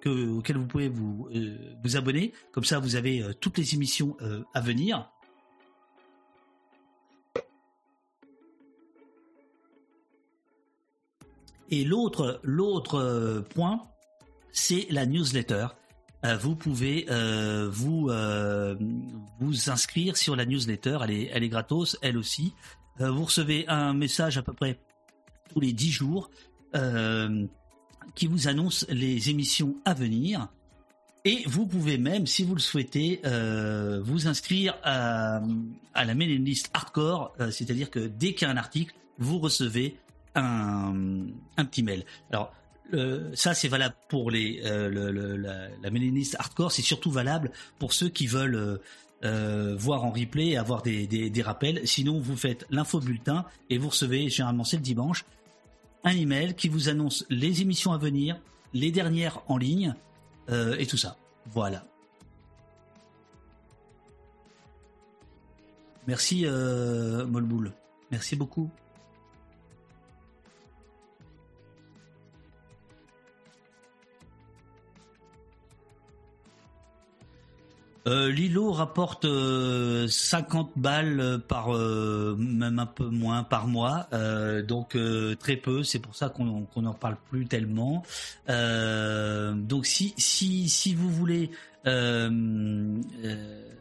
que- 0.00 0.28
auquel 0.30 0.56
vous 0.56 0.66
pouvez 0.66 0.88
vous 0.88 1.28
abonner. 1.94 2.32
Comme 2.50 2.64
ça, 2.64 2.78
vous 2.78 2.96
avez 2.96 3.22
toutes 3.40 3.58
les 3.58 3.74
émissions 3.74 4.16
à 4.54 4.60
venir. 4.60 5.10
Et 11.74 11.82
l'autre 11.82 12.38
l'autre 12.44 13.00
euh, 13.00 13.40
point, 13.40 13.82
c'est 14.52 14.86
la 14.90 15.06
newsletter. 15.06 15.66
Euh, 16.24 16.36
vous 16.36 16.54
pouvez 16.54 17.06
euh, 17.10 17.68
vous 17.68 18.12
vous 19.40 19.70
inscrire 19.70 20.16
sur 20.16 20.36
la 20.36 20.46
newsletter. 20.46 20.98
Elle 21.02 21.10
est 21.10 21.30
elle 21.32 21.42
est 21.42 21.48
gratos, 21.48 21.98
elle 22.00 22.16
aussi. 22.16 22.54
Vous 23.00 23.24
recevez 23.24 23.66
un 23.66 23.92
message 23.92 24.38
à 24.38 24.42
peu 24.42 24.52
près 24.52 24.78
tous 25.52 25.58
les 25.58 25.72
10 25.72 25.90
jours 25.90 26.30
qui 28.14 28.26
vous 28.28 28.46
annonce 28.46 28.86
les 28.88 29.30
émissions 29.30 29.74
à 29.84 29.94
venir. 29.94 30.46
Et 31.24 31.42
vous 31.46 31.66
pouvez 31.66 31.98
même, 31.98 32.28
si 32.28 32.44
vous 32.44 32.54
le 32.54 32.60
souhaitez, 32.60 33.20
vous 34.04 34.28
inscrire 34.28 34.76
à, 34.84 35.42
la 35.96 36.14
mailing 36.14 36.44
list 36.44 36.70
hardcore, 36.72 37.34
c'est-à-dire 37.50 37.90
que 37.90 37.98
dès 37.98 38.34
qu'il 38.34 38.46
y 38.46 38.50
a 38.50 38.54
un 38.54 38.56
article, 38.56 38.94
vous 39.18 39.40
recevez 39.40 39.96
un, 40.34 40.94
petit 41.56 41.82
mail. 41.82 42.04
Alors, 42.30 42.52
euh, 42.92 43.30
ça 43.34 43.54
c'est 43.54 43.68
valable 43.68 43.94
pour 44.08 44.30
les 44.30 44.60
euh, 44.64 45.38
la, 45.38 45.68
la 45.82 45.88
list 45.88 46.36
hardcore, 46.38 46.70
c'est 46.70 46.82
surtout 46.82 47.10
valable 47.10 47.50
pour 47.78 47.92
ceux 47.92 48.08
qui 48.08 48.26
veulent 48.26 48.80
euh, 49.24 49.76
voir 49.76 50.04
en 50.04 50.10
replay 50.10 50.48
et 50.48 50.56
avoir 50.56 50.82
des, 50.82 51.42
rappels. 51.42 51.86
Sinon, 51.86 52.20
vous 52.20 52.36
faites 52.36 52.66
l'info 52.70 53.00
bulletin 53.00 53.44
et 53.70 53.78
vous 53.78 53.88
recevez, 53.88 54.28
généralement 54.28 54.64
c'est 54.64 54.76
le 54.76 54.82
dimanche, 54.82 55.24
un 56.04 56.14
email 56.14 56.54
qui 56.54 56.68
vous 56.68 56.88
annonce 56.88 57.24
les 57.30 57.62
émissions 57.62 57.92
à 57.92 57.98
venir, 57.98 58.38
les 58.74 58.90
dernières 58.90 59.40
en 59.48 59.56
ligne 59.56 59.94
et 60.78 60.86
tout 60.86 60.98
ça. 60.98 61.16
Voilà. 61.46 61.86
Merci 66.06 66.44
Molboul. 66.44 67.72
Merci 68.10 68.36
beaucoup. 68.36 68.70
Euh, 78.06 78.30
Lilo 78.30 78.70
rapporte 78.72 79.24
euh, 79.24 80.06
50 80.08 80.72
balles 80.76 81.40
par, 81.48 81.74
euh, 81.74 82.36
même 82.38 82.78
un 82.78 82.86
peu 82.86 83.06
moins 83.06 83.44
par 83.44 83.66
mois, 83.66 84.08
euh, 84.12 84.62
donc 84.62 84.94
euh, 84.94 85.34
très 85.36 85.56
peu. 85.56 85.82
C'est 85.82 86.00
pour 86.00 86.14
ça 86.14 86.28
qu'on 86.28 86.66
n'en 86.76 86.94
parle 86.94 87.16
plus 87.30 87.46
tellement. 87.46 88.02
Euh, 88.48 89.54
donc 89.54 89.86
si 89.86 90.14
si 90.18 90.94
vous 90.94 91.10
voulez 91.10 91.50
euh, 91.86 92.30
euh, 93.24 93.74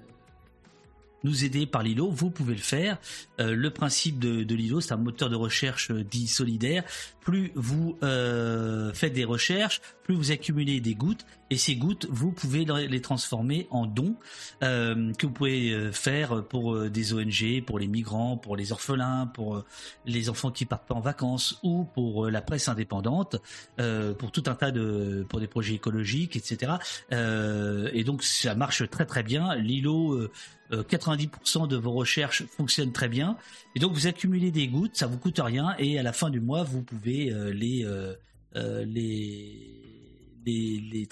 nous 1.23 1.45
aider 1.45 1.65
par 1.65 1.83
Lilo, 1.83 2.09
vous 2.09 2.29
pouvez 2.29 2.53
le 2.53 2.61
faire. 2.61 2.97
Euh, 3.39 3.55
le 3.55 3.69
principe 3.69 4.19
de, 4.19 4.53
Lilo, 4.53 4.81
c'est 4.81 4.93
un 4.93 4.97
moteur 4.97 5.29
de 5.29 5.35
recherche 5.35 5.91
euh, 5.91 6.03
dit 6.03 6.27
solidaire. 6.27 6.83
Plus 7.21 7.51
vous 7.55 7.97
euh, 8.03 8.93
faites 8.93 9.13
des 9.13 9.23
recherches, 9.23 9.81
plus 10.03 10.15
vous 10.15 10.31
accumulez 10.31 10.81
des 10.81 10.95
gouttes, 10.95 11.25
et 11.53 11.57
ces 11.57 11.75
gouttes, 11.75 12.07
vous 12.09 12.31
pouvez 12.31 12.65
le- 12.65 12.87
les 12.87 13.01
transformer 13.01 13.67
en 13.69 13.85
dons 13.85 14.15
euh, 14.63 15.13
que 15.13 15.27
vous 15.27 15.31
pouvez 15.33 15.71
euh, 15.71 15.91
faire 15.91 16.43
pour 16.45 16.73
euh, 16.73 16.89
des 16.89 17.13
ONG, 17.13 17.63
pour 17.65 17.77
les 17.77 17.87
migrants, 17.87 18.37
pour 18.37 18.55
les 18.55 18.71
orphelins, 18.71 19.27
pour 19.27 19.63
les 20.05 20.29
enfants 20.29 20.49
qui 20.51 20.65
partent 20.65 20.87
pas 20.87 20.95
en 20.95 20.99
vacances, 20.99 21.59
ou 21.63 21.85
pour 21.93 22.29
la 22.29 22.41
presse 22.41 22.67
indépendante, 22.67 23.37
pour 24.17 24.31
tout 24.31 24.43
un 24.47 24.55
tas 24.55 24.71
de 24.71 25.25
pour 25.29 25.39
des 25.39 25.47
projets 25.47 25.75
écologiques, 25.75 26.35
etc. 26.35 26.73
Et 27.11 28.03
donc 28.03 28.23
ça 28.23 28.55
marche 28.55 28.89
très 28.89 29.05
très 29.05 29.21
bien. 29.23 29.55
Lilo 29.55 30.13
euh, 30.13 30.31
euh, 30.71 30.83
90% 30.83 31.67
de 31.67 31.75
vos 31.77 31.91
recherches 31.91 32.45
fonctionnent 32.57 32.91
très 32.91 33.09
bien. 33.09 33.37
Et 33.75 33.79
donc 33.79 33.93
vous 33.93 34.07
accumulez 34.07 34.49
des 34.51 34.67
gouttes, 34.67 34.95
ça 34.95 35.05
vous 35.07 35.17
coûte 35.19 35.39
rien, 35.43 35.75
et 35.77 35.99
à 35.99 36.03
la 36.03 36.13
fin 36.13 36.29
du 36.29 36.39
mois, 36.39 36.63
vous 36.63 36.81
pouvez 36.81 37.31
les, 37.53 37.85
les, 38.85 40.02
les. 40.45 41.07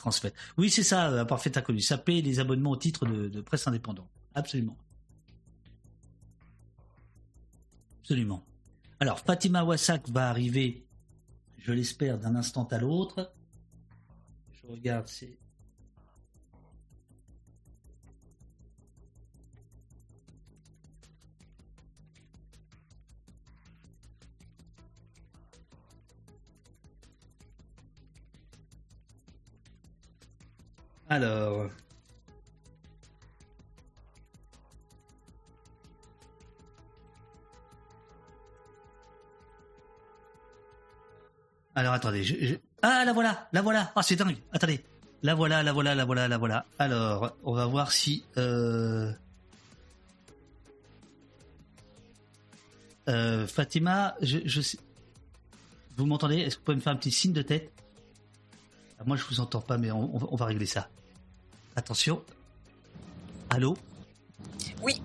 Oui, 0.57 0.69
c'est 0.69 0.83
ça, 0.83 1.07
un 1.07 1.25
parfait 1.25 1.57
inconnu. 1.57 1.81
Ça 1.81 1.97
paye 1.97 2.21
les 2.21 2.39
abonnements 2.39 2.71
au 2.71 2.77
titre 2.77 3.05
de, 3.05 3.27
de 3.29 3.41
presse 3.41 3.67
indépendante. 3.67 4.09
Absolument. 4.33 4.77
Absolument. 8.01 8.43
Alors, 8.99 9.19
Fatima 9.19 9.63
Wassak 9.63 10.09
va 10.09 10.29
arriver, 10.29 10.85
je 11.59 11.71
l'espère, 11.71 12.19
d'un 12.19 12.35
instant 12.35 12.65
à 12.65 12.77
l'autre. 12.77 13.33
Je 14.53 14.67
regarde, 14.67 15.07
c'est 15.07 15.37
Alors. 31.11 31.69
Alors 41.75 41.93
attendez, 41.93 42.23
je, 42.23 42.35
je- 42.45 42.55
ah 42.81 43.03
la 43.05 43.13
voilà, 43.13 43.47
la 43.53 43.61
voilà, 43.61 43.91
ah 43.95 44.03
c'est 44.03 44.15
dingue. 44.15 44.37
Attendez, 44.51 44.83
la 45.23 45.35
voilà, 45.35 45.63
la 45.63 45.71
voilà, 45.71 45.95
la 45.95 46.05
voilà, 46.05 46.27
la 46.27 46.37
voilà. 46.37 46.65
Alors, 46.79 47.35
on 47.43 47.53
va 47.53 47.65
voir 47.65 47.91
si 47.91 48.25
euh... 48.37 49.11
euh, 53.07 53.47
Fatima, 53.47 54.15
je, 54.21 54.39
je 54.45 54.61
sais, 54.61 54.77
vous 55.97 56.05
m'entendez? 56.05 56.39
Est-ce 56.39 56.55
que 56.55 56.59
vous 56.61 56.65
pouvez 56.65 56.75
me 56.77 56.81
faire 56.81 56.93
un 56.93 56.97
petit 56.97 57.11
signe 57.11 57.33
de 57.33 57.41
tête? 57.41 57.71
Ah, 58.99 59.03
Moi 59.05 59.15
je 59.15 59.23
vous 59.23 59.39
entends 59.39 59.61
pas, 59.61 59.77
mais 59.77 59.91
on, 59.91 60.13
on 60.15 60.17
va- 60.17 60.27
on 60.31 60.35
va 60.35 60.45
régler 60.45 60.65
ça. 60.65 60.89
Attention. 61.75 62.21
Allô 63.49 63.77
Oui. 64.81 65.01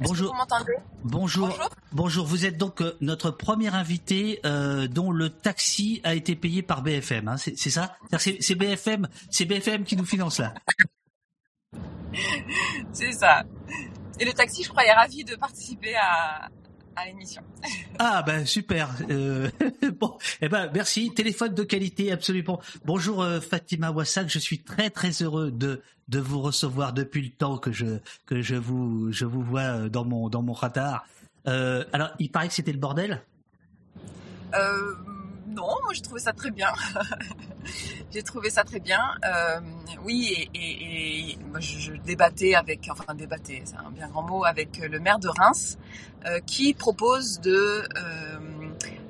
Bonjour. 0.00 0.32
Vous 0.32 0.38
m'entendez 0.38 0.76
Bonjour. 1.04 1.70
Bonjour. 1.92 2.26
Vous 2.26 2.46
êtes 2.46 2.56
donc 2.56 2.80
euh, 2.80 2.96
notre 3.00 3.30
premier 3.30 3.68
invité 3.74 4.40
euh, 4.46 4.88
dont 4.88 5.10
le 5.10 5.28
taxi 5.28 6.00
a 6.04 6.14
été 6.14 6.34
payé 6.36 6.62
par 6.62 6.82
BFM. 6.82 7.28
hein, 7.28 7.36
c'est 7.36 7.56
ça 7.56 7.96
c'est 8.18 8.54
BFM, 8.54 9.08
c'est 9.30 9.44
BFM 9.44 9.84
qui 9.84 9.96
nous 9.96 10.06
finance 10.06 10.38
là. 10.38 10.54
C'est 12.92 13.12
ça. 13.12 13.44
Et 14.18 14.24
le 14.24 14.32
taxi, 14.32 14.64
je 14.64 14.68
crois, 14.68 14.84
est 14.84 14.92
ravi 14.92 15.22
de 15.22 15.36
participer 15.36 15.94
à, 15.94 16.48
à 16.96 17.06
l'émission. 17.06 17.42
Ah 18.02 18.22
ben 18.26 18.46
super. 18.46 18.88
Euh, 19.10 19.50
bon, 20.00 20.16
eh 20.40 20.48
ben 20.48 20.70
merci. 20.72 21.12
Téléphone 21.14 21.52
de 21.52 21.62
qualité 21.64 22.10
absolument. 22.12 22.58
Bonjour 22.86 23.22
euh, 23.22 23.40
Fatima 23.40 23.90
Wassak. 23.90 24.28
Je 24.28 24.38
suis 24.38 24.62
très 24.62 24.88
très 24.88 25.10
heureux 25.22 25.50
de 25.50 25.82
de 26.08 26.18
vous 26.18 26.40
recevoir 26.40 26.94
depuis 26.94 27.22
le 27.22 27.30
temps 27.30 27.58
que 27.58 27.72
je 27.72 27.98
que 28.24 28.40
je 28.40 28.54
vous 28.54 29.12
je 29.12 29.26
vous 29.26 29.42
vois 29.42 29.60
euh, 29.60 29.88
dans 29.90 30.06
mon 30.06 30.30
dans 30.30 30.42
mon 30.42 30.54
radar. 30.54 31.06
Euh, 31.46 31.84
alors 31.92 32.10
il 32.18 32.30
paraît 32.30 32.48
que 32.48 32.54
c'était 32.54 32.72
le 32.72 32.78
bordel? 32.78 33.22
Non, 35.50 35.66
moi 35.82 35.92
j'ai 35.92 36.02
trouvé 36.02 36.20
ça 36.20 36.32
très 36.32 36.50
bien. 36.50 36.72
j'ai 38.12 38.22
trouvé 38.22 38.50
ça 38.50 38.62
très 38.62 38.78
bien. 38.80 39.00
Euh, 39.24 39.60
oui, 40.04 40.48
et, 40.54 41.36
je, 41.58 41.92
débattais 41.92 42.54
avec, 42.54 42.88
enfin 42.90 43.14
débattais, 43.14 43.62
c'est 43.64 43.76
un 43.76 43.90
bien 43.90 44.08
grand 44.08 44.22
mot, 44.22 44.44
avec 44.44 44.78
le 44.78 45.00
maire 45.00 45.18
de 45.18 45.28
Reims, 45.28 45.76
euh, 46.26 46.40
qui 46.46 46.72
propose 46.72 47.40
de 47.40 47.50
euh, 47.96 48.38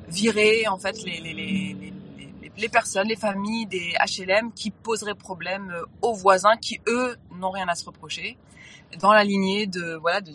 virer 0.09 0.67
en 0.67 0.79
fait 0.79 0.97
les, 1.05 2.69
personnes, 2.71 3.09
les 3.09 3.17
familles 3.17 3.67
des 3.67 3.95
HLM 4.01 4.53
qui 4.53 4.71
poseraient 4.71 5.15
problème 5.15 5.75
aux 6.01 6.15
voisins, 6.15 6.57
qui 6.57 6.81
eux 6.89 7.17
n'ont 7.39 7.51
rien 7.51 7.69
à 7.69 7.75
se 7.75 7.85
reprocher 7.85 8.39
dans 8.99 9.13
la 9.13 9.25
lignée 9.25 9.67
de 9.67 9.95
voilà 10.01 10.21
de, 10.21 10.33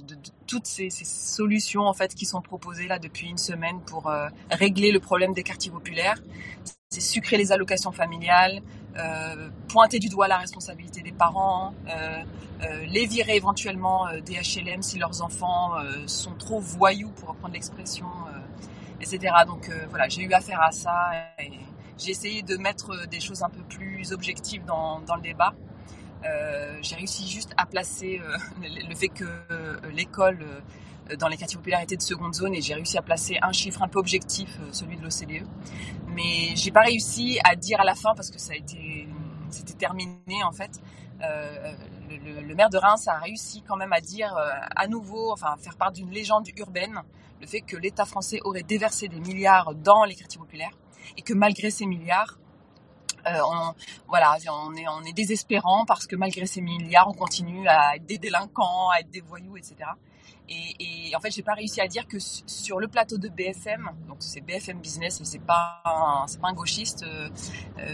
toutes 0.48 0.66
ces, 0.66 0.90
solutions 0.90 1.82
en 1.82 1.94
fait 1.94 2.14
qui 2.14 2.26
sont 2.26 2.42
proposées 2.42 2.88
là 2.88 3.00
depuis 3.00 3.30
une 3.30 3.38
semaine 3.38 3.82
pour 3.82 4.08
euh, 4.08 4.28
régler 4.52 4.92
le 4.92 5.00
problème 5.00 5.34
des 5.34 5.44
quartiers 5.44 5.72
populaires. 5.72 6.22
c'est 6.90 7.02
sucrer 7.02 7.38
les 7.38 7.52
allocations 7.52 7.92
familiales, 7.92 8.62
euh, 8.98 9.50
pointer 9.68 10.00
du 10.00 10.08
doigt 10.08 10.28
la 10.28 10.38
responsabilité 10.38 11.02
des 11.02 11.12
parents, 11.12 11.74
euh, 11.90 12.24
les 12.88 13.06
virer 13.06 13.36
éventuellement 13.36 14.08
des 14.26 14.36
HLM 14.36 14.82
si 14.82 14.98
leurs 14.98 15.22
enfants 15.22 15.74
sont 16.08 16.34
trop 16.36 16.60
voyous 16.60 17.12
pour 17.12 17.30
reprendre 17.30 17.54
l'expression, 17.54 18.08
etc. 19.02 19.36
Donc 19.46 19.70
voilà, 19.90 20.08
j'ai 20.08 20.24
eu 20.24 20.32
affaire 20.32 20.62
à 20.62 20.72
ça 20.72 21.12
et 21.38 21.52
j'ai 21.98 22.12
essayé 22.12 22.42
de 22.44 22.56
mettre 22.56 23.08
des 23.08 23.20
choses 23.20 23.44
un 23.44 23.50
peu 23.50 23.62
plus 23.64 24.14
objectives 24.14 24.64
dans 24.66 25.16
le 25.16 25.22
débat. 25.22 25.54
Euh, 26.26 26.78
j'ai 26.82 26.96
réussi 26.96 27.28
juste 27.28 27.52
à 27.58 27.66
placer 27.66 28.22
euh, 28.24 28.38
le 28.88 28.96
fait 28.96 29.10
que 29.10 29.26
euh, 29.52 29.78
l'école 29.94 30.40
dans 31.20 31.28
les 31.28 31.38
quartiers 31.38 31.58
populaires 31.58 31.82
était 31.82 31.98
de 31.98 32.02
seconde 32.02 32.34
zone 32.34 32.56
et 32.56 32.62
j'ai 32.62 32.74
réussi 32.74 32.98
à 32.98 33.04
placer 33.04 33.38
un 33.42 33.52
chiffre 33.52 33.84
un 33.84 33.88
peu 33.88 34.00
objectif, 34.00 34.58
celui 34.72 34.98
de 34.98 35.04
l'OCDE. 35.04 35.46
Mais 36.08 36.56
j'ai 36.56 36.72
pas 36.72 36.82
réussi 36.82 37.40
à 37.44 37.56
dire 37.56 37.80
à 37.80 37.84
la 37.84 37.94
fin 37.94 38.16
parce 38.16 38.32
que 38.32 38.40
ça 38.40 38.54
a 38.54 38.56
été, 38.56 39.08
c'était 39.52 39.74
terminé 39.74 40.44
en 40.44 40.52
fait. 40.52 40.82
Le, 41.22 42.56
maire 42.56 42.72
de 42.72 42.78
Reims 42.78 43.08
a 43.08 43.20
réussi 43.20 43.62
quand 43.68 43.76
même 43.76 43.94
à 43.94 44.02
dire 44.02 44.36
à 44.76 44.88
nouveau, 44.88 45.32
enfin 45.32 45.56
faire 45.60 45.76
part 45.76 45.92
d'une 45.92 46.10
légende 46.10 46.48
urbaine, 46.58 47.04
le 47.40 47.46
fait 47.46 47.62
que 47.62 47.78
l'État 47.78 48.06
français 48.06 48.40
aurait 48.44 48.64
déversé 48.64 49.08
des 49.08 49.20
milliards 49.20 49.76
dans 49.76 50.06
les 50.06 50.16
quartiers 50.16 50.40
populaires 50.40 50.76
et 51.18 51.22
que 51.22 51.34
malgré 51.34 51.70
ces 51.70 51.86
milliards, 51.86 52.40
euh, 53.28 53.40
on, 53.50 53.74
voilà, 54.08 54.38
on 54.50 55.04
est, 55.04 55.14
désespérant 55.14 55.86
parce 55.86 56.08
que 56.08 56.16
malgré 56.16 56.46
ces 56.46 56.62
milliards, 56.62 57.08
on 57.08 57.14
continue 57.14 57.68
à 57.68 57.96
être 57.96 58.06
des 58.06 58.18
délinquants, 58.18 58.90
à 58.90 59.00
être 59.00 59.10
des 59.10 59.22
voyous, 59.22 59.58
etc. 59.58 59.76
Et, 60.48 61.12
en 61.16 61.20
fait, 61.20 61.32
j'ai 61.32 61.42
pas 61.42 61.54
réussi 61.54 61.82
à 61.82 61.88
dire 61.88 62.08
que 62.08 62.20
su- 62.20 62.44
sur 62.46 62.80
le 62.80 62.88
plateau 62.88 63.18
de 63.18 63.30
BFM, 63.30 63.90
donc 64.08 64.18
c'est 64.20 64.42
BFM 64.42 64.80
Business 64.80 65.20
et 65.22 65.26
c'est 65.26 65.40
pas 65.40 65.82
c'est 66.28 66.40
pas 66.40 66.50
un 66.50 66.54
gauchiste, 66.54 67.04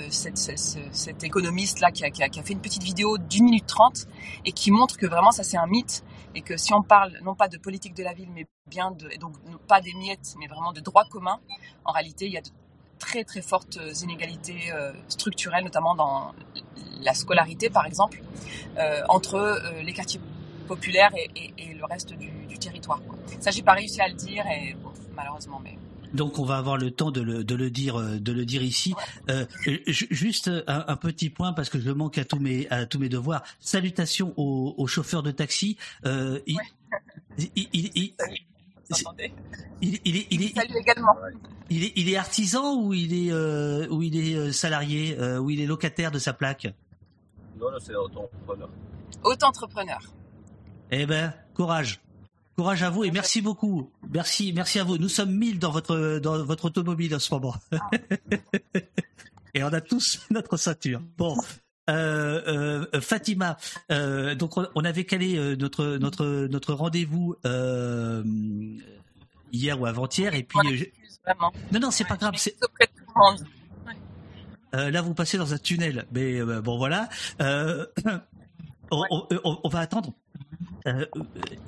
cet, 0.09 1.23
économiste 1.23 1.79
là 1.79 1.91
qui 1.91 2.03
a, 2.03 2.11
fait 2.11 2.53
une 2.53 2.61
petite 2.61 2.83
vidéo 2.83 3.17
d'une 3.17 3.45
minute 3.45 3.67
trente 3.67 4.05
et 4.43 4.51
qui 4.51 4.71
montre 4.71 4.97
que 4.97 5.05
vraiment 5.05 5.31
ça 5.31 5.43
c'est 5.43 5.57
un 5.57 5.67
mythe 5.67 6.03
et 6.35 6.41
que 6.41 6.57
si 6.57 6.73
on 6.73 6.81
parle 6.81 7.17
non 7.23 7.35
pas 7.35 7.47
de 7.47 7.57
politique 7.57 7.93
de 7.93 8.03
la 8.03 8.13
ville 8.13 8.29
mais 8.33 8.47
bien 8.67 8.91
de, 8.91 9.09
donc 9.19 9.33
pas 9.67 9.81
des 9.81 9.93
miettes 9.93 10.35
mais 10.39 10.47
vraiment 10.47 10.73
de 10.73 10.81
droit 10.81 11.05
commun, 11.05 11.39
en 11.85 11.91
réalité 11.91 12.25
il 12.25 12.33
y 12.33 12.37
a 12.37 12.41
de 12.41 12.49
très 13.07 13.23
très 13.23 13.41
fortes 13.51 13.77
inégalités 14.05 14.61
euh, 14.73 14.91
structurelles, 15.17 15.65
notamment 15.69 15.95
dans 16.03 16.33
la 17.07 17.13
scolarité 17.21 17.69
par 17.69 17.85
exemple, 17.91 18.17
euh, 18.77 19.01
entre 19.09 19.35
euh, 19.35 19.81
les 19.87 19.93
quartiers 19.93 20.21
populaires 20.67 21.11
et, 21.21 21.27
et- 21.41 21.53
et 21.63 21.73
le 21.73 21.85
reste 21.93 22.13
du, 22.23 22.29
du 22.51 22.57
territoire. 22.65 23.01
quoi. 23.07 23.17
Ça, 23.43 23.49
j'ai 23.51 23.63
pas 23.69 23.73
réussi 23.81 23.99
à 24.01 24.07
le 24.07 24.13
dire 24.27 24.43
et 24.55 24.73
bon, 24.83 24.91
malheureusement, 25.15 25.59
mais 25.65 25.75
Donc 26.13 26.39
on 26.39 26.45
va 26.51 26.57
avoir 26.63 26.77
le 26.85 26.89
temps 26.99 27.11
de 27.11 27.21
le, 27.29 27.43
de 27.51 27.55
le 27.63 27.69
dire 27.81 27.95
euh, 27.99 28.19
de 28.27 28.31
le 28.39 28.45
dire 28.45 28.63
ici. 28.63 28.93
Euh, 29.29 29.45
ju- 29.97 30.07
juste 30.11 30.49
un, 30.67 30.81
un 30.87 30.97
petit 31.07 31.29
point 31.37 31.51
parce 31.53 31.69
que 31.69 31.79
je 31.79 31.91
manque 32.01 32.17
à 32.17 32.25
tous 32.25 32.39
mes 32.47 32.67
à 32.69 32.85
tous 32.85 32.99
mes 32.99 33.09
devoirs. 33.09 33.43
Salutations 33.59 34.33
aux, 34.37 34.75
aux 34.81 34.87
chauffeurs 34.87 35.23
de 35.23 35.31
taxi. 35.31 35.77
Euh, 36.05 36.39
il, 36.45 36.57
il, 37.55 37.67
il, 37.73 37.91
il, 37.95 38.13
il, 39.81 39.99
il, 39.99 39.99
il 40.05 40.17
est 40.17 40.27
il 40.31 40.43
est 40.43 40.53
salut 40.55 40.77
également. 40.77 41.15
il 41.69 41.83
est 41.83 41.93
il 41.95 42.09
est 42.09 42.17
artisan 42.17 42.75
ou 42.81 42.93
il 42.93 43.13
est 43.13 43.31
euh, 43.31 43.87
ou 43.89 44.01
il 44.01 44.17
est 44.17 44.35
euh, 44.35 44.51
salarié 44.51 45.17
euh, 45.19 45.39
ou 45.39 45.49
il 45.49 45.59
est 45.61 45.65
locataire 45.65 46.11
de 46.11 46.19
sa 46.19 46.33
plaque. 46.33 46.67
Non, 47.59 47.71
non, 47.71 47.77
c'est 47.79 47.95
auto-entrepreneur. 47.95 48.69
auto-entrepreneur. 49.23 49.99
Eh 50.91 51.05
ben 51.05 51.33
courage. 51.53 52.01
Courage 52.57 52.83
à 52.83 52.89
vous 52.89 53.03
et 53.03 53.11
merci 53.11 53.41
beaucoup. 53.41 53.89
Merci, 54.09 54.51
merci 54.53 54.79
à 54.79 54.83
vous. 54.83 54.97
Nous 54.97 55.09
sommes 55.09 55.31
1000 55.35 55.57
dans 55.59 55.71
votre 55.71 56.19
dans 56.19 56.43
votre 56.43 56.65
automobile 56.65 57.15
en 57.15 57.19
ce 57.19 57.33
moment. 57.33 57.55
et 59.53 59.63
on 59.63 59.67
a 59.73 59.81
tous 59.81 60.25
notre 60.29 60.57
ceinture. 60.57 61.01
Bon. 61.17 61.35
Euh, 61.89 62.85
euh, 62.93 63.01
Fatima, 63.01 63.57
euh, 63.91 64.35
donc 64.35 64.55
on, 64.57 64.85
avait 64.85 65.03
calé 65.03 65.55
notre 65.57 65.97
notre 65.97 66.25
notre 66.47 66.73
rendez-vous 66.73 67.35
hier 69.51 69.81
ou 69.81 69.85
avant-hier 69.85 70.33
et 70.35 70.43
puis 70.43 70.77
je- 70.77 70.85
Vraiment. 71.25 71.51
non 71.71 71.79
non 71.79 71.91
c'est 71.91 72.07
pas 72.07 72.17
grave 72.17 72.33
c'est 72.37 72.55
Auprès 72.63 72.85
de 72.87 72.91
tout 72.97 73.05
le 73.13 73.21
monde. 73.21 74.93
là, 74.93 75.01
vous 75.01 75.13
passez 75.13 75.37
dans 75.37 75.53
un 75.53 75.57
tunnel, 75.57 76.05
mais 76.13 76.41
bon, 76.61 76.77
voilà. 76.77 77.09
On, 78.93 79.05
on- 79.09 79.27
on- 79.45 79.59
on 79.63 79.69
va 79.69 79.79
attendre. 79.79 80.13
Euh, 80.87 81.05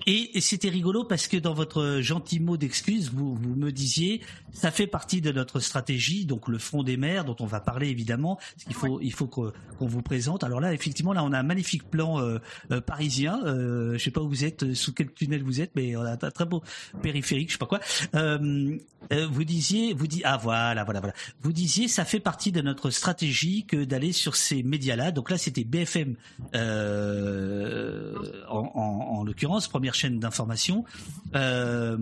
et 0.07 0.37
et 0.37 0.41
c'était 0.41 0.69
rigolo 0.69 1.03
parce 1.03 1.27
que 1.27 1.37
dans 1.37 1.53
votre 1.53 1.99
gentil 2.01 2.39
mot 2.39 2.57
d'excuse, 2.57 3.11
vous, 3.13 3.35
vous 3.35 3.55
me 3.55 3.71
disiez, 3.71 4.21
ça 4.51 4.71
fait 4.71 4.87
partie 4.87 5.21
de 5.21 5.31
notre 5.31 5.59
stratégie, 5.59 6.25
donc 6.25 6.47
le 6.47 6.57
front 6.57 6.83
des 6.83 6.97
mers, 6.97 7.25
dont 7.25 7.35
on 7.39 7.45
va 7.45 7.59
parler 7.59 7.89
évidemment. 7.89 8.35
Parce 8.35 8.63
qu'il 8.65 8.75
faut, 8.75 8.99
il 9.01 9.13
faut 9.13 9.27
qu'on 9.27 9.51
vous 9.81 10.01
présente. 10.01 10.43
Alors 10.43 10.59
là, 10.59 10.73
effectivement, 10.73 11.13
là, 11.13 11.23
on 11.23 11.31
a 11.33 11.39
un 11.39 11.43
magnifique 11.43 11.89
plan 11.89 12.19
euh, 12.19 12.39
euh, 12.71 12.81
parisien. 12.81 13.39
Euh, 13.45 13.97
je 13.97 14.03
sais 14.03 14.11
pas 14.11 14.21
où 14.21 14.29
vous 14.29 14.43
êtes, 14.45 14.73
sous 14.73 14.93
quel 14.93 15.11
tunnel 15.11 15.43
vous 15.43 15.61
êtes, 15.61 15.71
mais 15.75 15.95
on 15.95 16.01
a 16.01 16.11
un 16.11 16.17
très 16.31 16.45
beau 16.45 16.63
périphérique, 17.01 17.49
je 17.49 17.53
sais 17.53 17.57
pas 17.59 17.65
quoi. 17.65 17.79
Euh, 18.15 18.77
euh, 19.11 19.27
vous 19.29 19.43
disiez, 19.43 19.93
vous 19.93 20.07
dites, 20.07 20.21
ah 20.25 20.37
voilà, 20.37 20.83
voilà, 20.83 20.99
voilà. 21.01 21.13
Vous 21.41 21.51
disiez, 21.53 21.87
ça 21.87 22.05
fait 22.05 22.19
partie 22.19 22.51
de 22.51 22.61
notre 22.61 22.89
stratégie 22.89 23.65
que 23.65 23.83
d'aller 23.83 24.11
sur 24.13 24.35
ces 24.35 24.63
médias-là. 24.63 25.11
Donc 25.11 25.29
là, 25.29 25.37
c'était 25.37 25.63
BFM 25.63 26.15
euh, 26.55 28.13
en, 28.49 28.71
en- 28.73 29.02
en 29.03 29.23
l'occurrence, 29.23 29.67
première 29.67 29.93
chaîne 29.93 30.19
d'information. 30.19 30.85
Euh, 31.35 31.97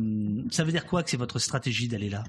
ça 0.51 0.63
veut 0.63 0.71
dire 0.71 0.85
quoi 0.85 1.03
que 1.03 1.09
c'est 1.09 1.17
votre 1.17 1.39
stratégie 1.39 1.87
d'aller 1.87 2.09
là? 2.09 2.23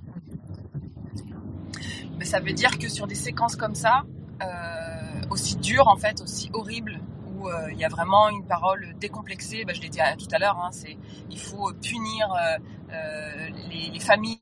Mais 2.18 2.24
ça 2.24 2.40
veut 2.40 2.52
dire 2.52 2.78
que 2.78 2.88
sur 2.88 3.06
des 3.06 3.14
séquences 3.14 3.56
comme 3.56 3.74
ça, 3.74 4.04
euh, 4.42 5.22
aussi 5.30 5.56
dures 5.56 5.88
en 5.88 5.96
fait, 5.96 6.20
aussi 6.20 6.50
horribles, 6.52 7.00
où 7.26 7.48
euh, 7.48 7.72
il 7.72 7.78
y 7.78 7.84
a 7.84 7.88
vraiment 7.88 8.28
une 8.28 8.46
parole 8.46 8.94
décomplexée, 9.00 9.64
bah, 9.64 9.72
je 9.72 9.80
l'ai 9.80 9.88
dit 9.88 9.98
tout 10.18 10.28
à 10.32 10.38
l'heure, 10.38 10.58
hein, 10.58 10.70
c'est 10.72 10.96
il 11.30 11.38
faut 11.38 11.72
punir 11.74 12.28
les, 13.70 13.90
les 13.90 14.00
familles 14.00 14.38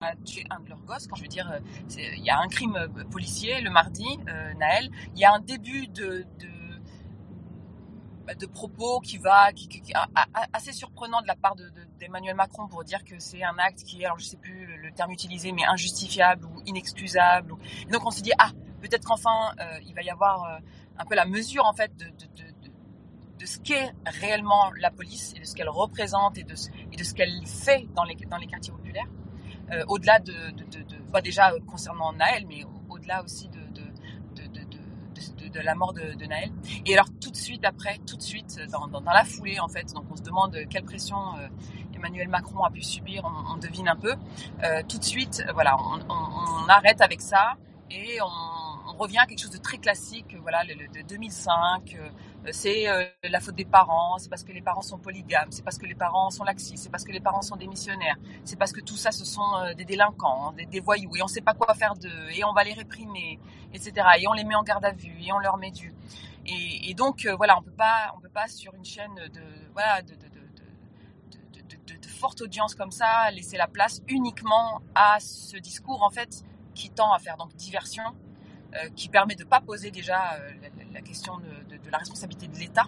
a 0.00 0.14
tué 0.24 0.44
un 0.48 0.60
de 0.60 0.68
leurs 0.68 0.82
gosses. 0.82 1.08
Quand 1.08 1.16
je 1.16 1.22
veux 1.22 1.28
dire, 1.28 1.60
il 1.90 2.24
y 2.24 2.30
a 2.30 2.38
un 2.38 2.46
crime 2.46 2.88
policier 3.10 3.60
le 3.60 3.70
mardi, 3.70 4.06
Naël. 4.58 4.90
Il 5.14 5.20
y 5.20 5.24
a 5.24 5.34
un 5.34 5.40
début 5.40 5.88
de, 5.88 6.24
de 8.34 8.46
propos 8.46 9.00
qui 9.00 9.18
va, 9.18 9.52
qui, 9.52 9.68
qui- 9.68 9.92
assez 10.52 10.72
surprenant 10.72 11.22
de 11.22 11.26
la 11.26 11.36
part 11.36 11.54
de- 11.56 11.68
de- 11.70 11.84
d'Emmanuel 11.98 12.34
Macron 12.36 12.68
pour 12.68 12.84
dire 12.84 13.04
que 13.04 13.18
c'est 13.18 13.42
un 13.42 13.56
acte 13.58 13.84
qui 13.84 14.02
est, 14.02 14.04
alors 14.04 14.18
je 14.18 14.24
sais 14.24 14.36
plus 14.36 14.66
le, 14.66 14.90
terme 14.92 15.12
utilisé, 15.12 15.52
mais 15.52 15.64
injustifiable 15.64 16.44
ou 16.46 16.60
inexcusable. 16.66 17.52
ou- 17.52 17.58
donc 17.90 18.04
on 18.04 18.10
se 18.10 18.20
dit 18.22 18.32
ah 18.38 18.50
peut-être 18.80 19.04
qu'enfin 19.06 19.52
euh, 19.60 19.78
il 19.86 19.94
va 19.94 20.02
y 20.02 20.10
avoir 20.10 20.44
euh, 20.44 20.58
un 20.98 21.04
peu 21.04 21.14
la 21.14 21.24
mesure 21.26 21.64
en 21.66 21.72
fait 21.72 21.96
de, 21.96 22.06
ce 23.46 23.58
qu'est 23.60 23.92
réellement 24.04 24.70
la 24.78 24.90
police 24.90 25.32
et 25.36 25.40
de 25.40 25.44
ce 25.44 25.54
qu'elle 25.54 25.68
représente 25.70 26.36
et 26.38 26.44
de 26.44 26.54
ce, 26.54 26.68
qu'elle 27.14 27.46
fait 27.46 27.86
dans 27.94 28.04
les 28.04 28.46
quartiers 28.46 28.72
populaires. 28.72 29.06
Euh, 29.70 29.84
au-delà 29.88 30.18
de, 30.18 30.32
de, 30.50 30.96
bah, 31.12 31.20
déjà 31.20 31.52
concernant 31.66 32.12
Naël, 32.12 32.46
mais 32.48 32.64
au- 32.64 32.82
au-delà 32.94 33.22
aussi 33.22 33.48
de, 33.48 33.57
de, 35.46 35.60
la 35.60 35.74
mort 35.74 35.92
de, 35.92 36.24
Naël. 36.26 36.50
Et 36.86 36.94
alors 36.94 37.08
tout 37.20 37.30
de 37.30 37.36
suite 37.36 37.64
après, 37.64 37.98
tout 38.06 38.16
de 38.16 38.22
suite 38.22 38.60
dans, 38.70 38.86
dans, 38.88 39.00
la 39.12 39.24
foulée 39.24 39.60
en 39.60 39.68
fait, 39.68 39.92
donc 39.94 40.04
on 40.10 40.16
se 40.16 40.22
demande 40.22 40.56
quelle 40.68 40.84
pression 40.84 41.16
euh, 41.38 41.48
Emmanuel 41.98 42.28
Macron 42.28 42.62
a 42.64 42.70
pu 42.70 42.82
subir, 42.82 43.24
on, 43.50 43.56
devine 43.56 43.88
un 43.88 43.96
peu. 43.96 44.14
Euh, 44.62 44.82
tout 44.88 44.98
de 44.98 45.04
suite, 45.04 45.44
euh, 45.46 45.52
voilà, 45.52 45.76
on, 46.08 46.68
arrête 46.68 47.00
avec 47.00 47.20
ça 47.20 47.56
et 47.90 48.18
on, 48.22 48.96
revient 48.98 49.18
à 49.18 49.26
quelque 49.26 49.40
chose 49.40 49.52
de 49.52 49.58
très 49.58 49.78
classique, 49.78 50.34
euh, 50.34 50.38
voilà, 50.42 50.64
le- 50.64 50.74
de 50.74 51.06
2005. 51.06 51.96
C'est 52.50 52.88
euh, 52.88 53.04
la 53.24 53.40
faute 53.40 53.54
des 53.54 53.64
parents, 53.64 54.18
c'est 54.18 54.28
parce 54.28 54.44
que 54.44 54.52
les 54.52 54.62
parents 54.62 54.82
sont 54.82 54.98
polygames, 54.98 55.50
c'est 55.50 55.64
parce 55.64 55.78
que 55.78 55.86
les 55.86 55.94
parents 55.94 56.30
sont 56.30 56.44
laxistes, 56.44 56.84
c'est 56.84 56.90
parce 56.90 57.04
que 57.04 57.12
les 57.12 57.20
parents 57.20 57.42
sont 57.42 57.56
démissionnaires, 57.56 58.16
c'est 58.44 58.58
parce 58.58 58.72
que 58.72 58.80
tout 58.80 58.96
ça 58.96 59.10
ce 59.12 59.24
sont 59.24 59.56
euh, 59.56 59.74
des 59.74 59.84
délinquants, 59.84 60.52
des, 60.52 60.66
des 60.66 60.80
voyous 60.80 61.16
et 61.16 61.22
on 61.22 61.28
sait 61.28 61.40
pas 61.40 61.54
quoi 61.54 61.74
faire 61.74 61.94
d'eux 61.94 62.30
et 62.32 62.44
on 62.44 62.52
va 62.52 62.64
les 62.64 62.72
réprimer, 62.72 63.38
etc. 63.74 63.92
Et 64.20 64.28
on 64.28 64.32
les 64.32 64.44
met 64.44 64.54
en 64.54 64.62
garde 64.62 64.84
à 64.84 64.92
vue 64.92 65.16
et 65.20 65.32
on 65.32 65.38
leur 65.38 65.56
met 65.56 65.70
du 65.70 65.94
et, 66.50 66.94
donc 66.94 67.26
euh, 67.26 67.36
voilà, 67.36 67.58
on 67.58 67.62
peut 67.62 67.72
peut 68.22 68.28
pas 68.28 68.48
sur 68.48 68.74
une 68.74 68.84
chaîne 68.84 69.14
de 69.14 69.42
voilà 69.72 70.00
de, 70.02 70.14
de, 70.14 70.28
de, 71.76 71.94
de, 71.94 72.08
forte 72.08 72.40
audience 72.40 72.74
comme 72.74 72.90
ça 72.90 73.30
laisser 73.30 73.56
la 73.56 73.68
place 73.68 74.02
uniquement 74.08 74.80
à 74.94 75.20
ce 75.20 75.56
discours 75.56 76.02
en 76.02 76.10
fait 76.10 76.42
qui 76.74 76.90
tend 76.90 77.12
à 77.12 77.18
faire 77.18 77.36
donc 77.36 77.54
diversion, 77.54 78.02
qui 78.94 79.08
permet 79.08 79.34
de 79.34 79.44
pas 79.44 79.60
poser 79.60 79.90
déjà 79.90 80.34
euh, 80.34 80.50
la, 80.92 81.00
question 81.00 81.38
de, 81.38 81.90
la 81.90 81.98
responsabilité 81.98 82.48
de 82.48 82.56
l'État 82.58 82.86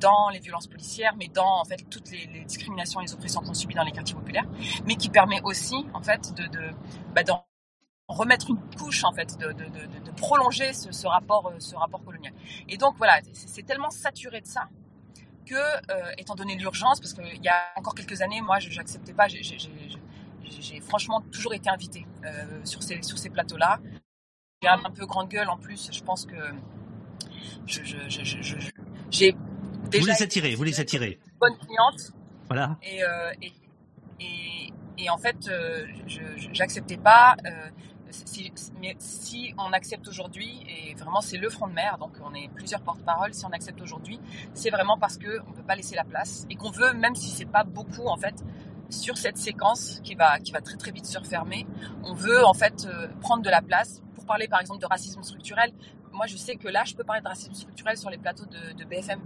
dans 0.00 0.30
les 0.30 0.38
violences 0.38 0.66
policières, 0.66 1.14
mais 1.16 1.28
dans 1.28 1.60
en 1.60 1.64
fait 1.64 1.84
toutes 1.90 2.10
les, 2.10 2.44
discriminations 2.44 3.00
et 3.00 3.04
les 3.04 3.12
oppressions 3.12 3.40
qu'on 3.42 3.54
subit 3.54 3.74
dans 3.74 3.82
les 3.82 3.92
quartiers 3.92 4.14
populaires, 4.14 4.46
mais 4.86 4.96
qui 4.96 5.10
permet 5.10 5.40
aussi 5.42 5.86
en 5.92 6.02
fait 6.02 6.32
de, 6.34 6.70
bah, 7.14 7.22
d'en 7.22 7.44
remettre 8.08 8.50
une 8.50 8.58
couche 8.76 9.04
en 9.04 9.12
fait, 9.12 9.38
de, 9.38 9.54
prolonger 10.16 10.72
ce, 10.72 10.90
ce 10.92 11.06
rapport, 11.06 11.48
euh, 11.48 11.58
ce 11.58 11.76
rapport 11.76 12.04
colonial. 12.04 12.32
Et 12.68 12.76
donc 12.76 12.96
voilà, 12.96 13.20
c'est 13.32 13.64
tellement 13.64 13.90
saturé 13.90 14.40
de 14.40 14.46
ça 14.46 14.68
que, 15.46 15.54
euh, 15.54 16.12
étant 16.18 16.34
donné 16.34 16.56
l'urgence, 16.56 17.00
parce 17.00 17.12
qu'il 17.12 17.42
y 17.42 17.48
a 17.48 17.60
encore 17.76 17.94
quelques 17.94 18.22
années, 18.22 18.40
moi, 18.40 18.58
je 18.58 18.74
n'acceptais 18.76 19.12
pas, 19.12 19.28
j'ai- 19.28 19.58
franchement 20.80 21.20
toujours 21.32 21.54
été 21.54 21.70
invitée 21.70 22.06
euh, 22.24 22.60
sur 22.64 22.82
ces, 22.82 22.98
plateaux-là. 23.30 23.78
J'ai 23.82 23.99
un, 24.68 24.78
un 24.84 24.90
peu 24.90 25.06
grande 25.06 25.28
gueule 25.28 25.48
en 25.48 25.56
plus. 25.56 25.88
Je 25.92 26.02
pense 26.02 26.26
que 26.26 26.34
je, 27.66 27.82
je, 27.84 27.96
je, 28.08 28.24
je- 28.24 28.42
je- 28.42 28.70
j'ai 29.10 29.32
Vous 29.32 30.06
les 30.06 30.22
attirez, 30.22 30.54
vous 30.54 30.64
les 30.64 30.80
attirez. 30.80 31.18
bonne 31.40 31.56
cliente 31.56 32.12
Voilà. 32.46 32.76
et, 32.82 33.02
euh, 33.02 33.32
et, 33.42 33.52
et, 34.20 34.72
et 34.98 35.10
en 35.10 35.16
fait, 35.16 35.48
euh, 35.48 35.86
j'acceptais 36.52 36.98
pas. 36.98 37.36
euh, 37.46 37.70
si, 38.10 38.52
mais 38.80 38.96
si 38.98 39.54
on 39.56 39.72
accepte 39.72 40.06
aujourd'hui, 40.08 40.66
et 40.68 40.94
vraiment 40.94 41.20
c'est 41.20 41.38
le 41.38 41.48
front 41.48 41.68
de 41.68 41.72
mer, 41.72 41.96
donc 41.98 42.10
on 42.24 42.34
est 42.34 42.48
plusieurs 42.52 42.80
porte-parole, 42.82 43.32
si 43.32 43.44
on 43.46 43.50
accepte 43.50 43.80
aujourd'hui, 43.80 44.18
c'est 44.52 44.70
vraiment 44.70 44.98
parce 44.98 45.16
qu'on 45.16 45.48
ne 45.50 45.54
peut 45.54 45.62
pas 45.66 45.76
laisser 45.76 45.94
la 45.94 46.02
place 46.02 46.44
et 46.50 46.56
qu'on 46.56 46.72
veut, 46.72 46.92
même 46.92 47.14
si 47.14 47.30
c'est 47.30 47.44
pas 47.46 47.62
beaucoup 47.62 48.06
en 48.08 48.16
fait, 48.16 48.34
sur 48.90 49.16
cette 49.16 49.36
séquence 49.38 50.00
qui 50.02 50.16
va, 50.16 50.40
qui 50.40 50.50
va 50.50 50.60
très 50.60 50.76
très 50.76 50.90
vite 50.90 51.06
se 51.06 51.16
refermer, 51.18 51.66
on 52.02 52.12
veut 52.14 52.44
en 52.44 52.52
fait 52.52 52.84
euh, 52.84 53.06
prendre 53.20 53.44
de 53.44 53.50
la 53.50 53.62
place 53.62 54.02
pour 54.20 54.26
parler 54.26 54.48
par 54.48 54.60
exemple 54.60 54.80
de 54.80 54.86
racisme 54.86 55.22
structurel. 55.22 55.72
Moi 56.12 56.26
je 56.26 56.36
sais 56.36 56.56
que 56.56 56.68
là 56.68 56.84
je 56.84 56.94
peux 56.94 57.04
parler 57.04 57.22
de 57.22 57.28
racisme 57.28 57.54
structurel 57.54 57.96
sur 57.96 58.10
les 58.10 58.18
plateaux 58.18 58.44
de, 58.44 58.84
BFM. 58.84 59.20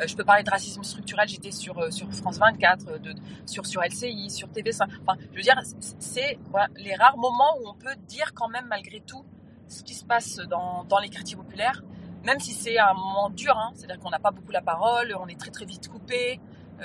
Euh, 0.00 0.06
je 0.06 0.14
peux 0.14 0.24
parler 0.24 0.42
de 0.42 0.50
racisme 0.50 0.82
structurel, 0.82 1.26
j'étais 1.28 1.50
sur, 1.50 1.78
euh, 1.78 1.90
sur 1.90 2.12
France 2.12 2.38
24, 2.38 2.88
euh, 2.88 2.98
de, 2.98 3.14
sur, 3.46 3.64
sur 3.64 3.82
LCI, 3.82 4.30
sur 4.30 4.48
TV5. 4.48 4.88
Enfin, 5.02 5.18
je 5.32 5.36
veux 5.36 5.42
dire, 5.42 5.58
c'est- 5.98 6.38
les 6.76 6.94
rares 6.94 7.16
moments 7.16 7.56
où 7.60 7.68
on 7.68 7.74
peut 7.74 7.96
dire 8.06 8.34
quand 8.34 8.48
même 8.48 8.66
malgré 8.68 9.00
tout 9.00 9.24
ce 9.68 9.82
qui 9.82 9.94
se 9.94 10.04
passe 10.04 10.36
dans, 10.36 10.84
dans 10.84 10.98
les 10.98 11.08
quartiers 11.08 11.36
populaires, 11.36 11.82
même 12.24 12.40
si 12.40 12.52
c'est 12.52 12.78
un 12.78 12.92
moment 12.94 13.30
dur, 13.30 13.56
hein, 13.56 13.70
c'est-à-dire 13.74 13.98
qu'on 13.98 14.10
n'a 14.10 14.18
pas 14.18 14.32
beaucoup 14.32 14.52
la 14.52 14.60
parole, 14.60 15.16
on 15.18 15.28
est 15.28 15.40
très 15.40 15.50
très 15.50 15.64
vite 15.64 15.88
coupé, 15.88 16.40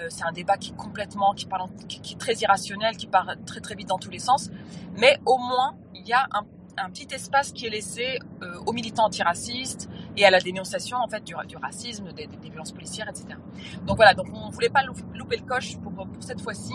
c'est 0.09 0.23
un 0.23 0.31
débat 0.31 0.55
qui 0.55 0.69
est 0.71 0.75
complètement, 0.75 1.33
qui, 1.33 1.45
parle, 1.45 1.69
qui, 1.89 1.99
qui 1.99 2.13
est 2.13 2.17
très 2.17 2.33
irrationnel, 2.35 2.95
qui 2.95 3.07
part 3.07 3.35
très 3.45 3.59
très 3.59 3.75
vite 3.75 3.89
dans 3.89 3.97
tous 3.97 4.09
les 4.09 4.19
sens, 4.19 4.49
mais 4.97 5.19
au 5.25 5.37
moins 5.37 5.75
il 5.93 6.07
y 6.07 6.13
a 6.13 6.27
un, 6.31 6.45
un 6.77 6.89
petit 6.89 7.07
espace 7.13 7.51
qui 7.51 7.65
est 7.65 7.69
laissé 7.69 8.19
euh, 8.41 8.59
aux 8.65 8.73
militants 8.73 9.05
antiracistes 9.05 9.89
et 10.17 10.25
à 10.25 10.31
la 10.31 10.39
dénonciation 10.39 10.97
en 10.97 11.07
fait 11.07 11.23
du, 11.23 11.35
racisme, 11.55 12.11
des, 12.13 12.27
violences 12.49 12.71
policières, 12.71 13.09
etc. 13.09 13.27
Donc 13.85 13.97
voilà, 13.97 14.13
donc 14.13 14.27
on 14.33 14.49
voulait 14.49 14.69
pas 14.69 14.83
lou- 14.83 14.93
louper 15.15 15.37
le 15.37 15.45
coche 15.45 15.77
pour, 15.77 15.91
pour 15.91 16.07
cette 16.19 16.41
fois-ci. 16.41 16.73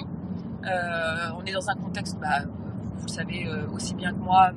Euh, 0.64 1.30
on 1.36 1.44
est 1.44 1.52
dans 1.52 1.68
un 1.70 1.74
contexte, 1.74 2.18
bah, 2.18 2.40
vous 2.44 3.06
le 3.06 3.12
savez 3.12 3.46
euh, 3.46 3.68
aussi 3.70 3.94
bien 3.94 4.12
que 4.12 4.18
moi, 4.18 4.52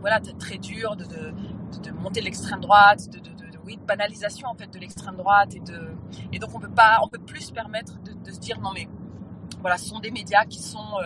voilà, 0.00 0.20
très 0.20 0.58
dur 0.58 0.96
de, 0.96 1.04
de, 1.04 1.32
de, 1.82 1.90
monter 1.92 2.20
l'extrême 2.20 2.60
droite, 2.60 3.08
de, 3.10 3.18
de, 3.18 3.28
oui, 3.64 3.76
de 3.76 3.82
banalisation 3.82 4.48
en 4.48 4.54
fait 4.54 4.72
de 4.72 4.78
l'extrême 4.78 5.16
droite 5.16 5.54
et 5.54 5.60
de 5.60 5.94
et 6.32 6.38
donc 6.38 6.50
on 6.54 6.58
peut 6.58 6.70
pas, 6.70 7.00
on 7.02 7.08
peut 7.08 7.18
plus 7.18 7.42
se 7.42 7.52
permettre 7.52 7.98
de, 8.00 8.12
de 8.12 8.32
se 8.32 8.38
dire 8.40 8.60
non 8.60 8.70
mais 8.74 8.88
voilà, 9.60 9.76
ce 9.76 9.86
sont 9.86 9.98
des 9.98 10.10
médias 10.10 10.46
qui 10.46 10.62
sont 10.62 10.96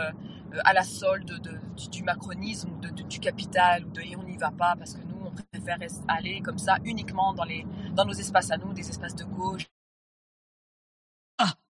à 0.64 0.72
la 0.72 0.82
solde 0.82 1.40
de, 1.40 1.52
du, 1.76 1.88
du 1.88 2.02
macronisme, 2.02 2.70
de, 2.80 2.88
du 3.02 3.18
capital, 3.20 3.84
ou 3.86 3.90
de 3.90 4.00
et 4.00 4.16
on 4.16 4.22
n'y 4.24 4.36
va 4.36 4.50
pas 4.50 4.74
parce 4.76 4.94
que 4.94 5.02
nous 5.02 5.16
on 5.26 5.30
préfère 5.30 5.78
aller 6.08 6.40
comme 6.40 6.58
ça 6.58 6.76
uniquement 6.84 7.32
dans 7.32 7.44
les 7.44 7.66
dans 7.94 8.04
nos 8.04 8.12
espaces 8.12 8.50
à 8.50 8.56
nous, 8.56 8.72
des 8.72 8.88
espaces 8.88 9.14
de 9.16 9.24
gauche, 9.24 9.66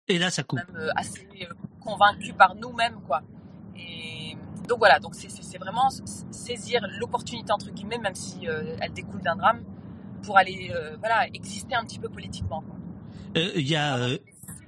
Et 0.09 0.19
là, 0.19 0.31
ça 0.31 0.43
coupe. 0.43 0.59
même 0.59 0.77
euh, 0.77 0.91
assez 0.97 1.27
euh, 1.43 1.55
convaincus 1.81 2.35
par 2.37 2.55
nous-mêmes 2.57 3.01
quoi. 3.07 3.23
Et 3.77 4.37
donc 4.69 4.79
voilà, 4.79 4.99
donc 4.99 5.15
c'est- 5.15 5.29
vraiment 5.59 5.89
saisir 6.31 6.85
l'opportunité 6.99 7.53
entre 7.53 7.71
guillemets, 7.71 7.99
même 7.99 8.15
si 8.15 8.47
euh, 8.49 8.77
elle 8.81 8.93
découle 8.93 9.23
d'un 9.23 9.37
drame, 9.37 9.63
pour 10.23 10.37
aller 10.37 10.73
euh, 10.75 10.97
voilà 10.99 11.27
exister 11.29 11.75
un 11.75 11.85
petit 11.85 11.99
peu 11.99 12.09
politiquement. 12.09 12.63
Euh, 13.37 13.53
Il 13.55 13.67
y 13.69 13.77
a. 13.77 13.97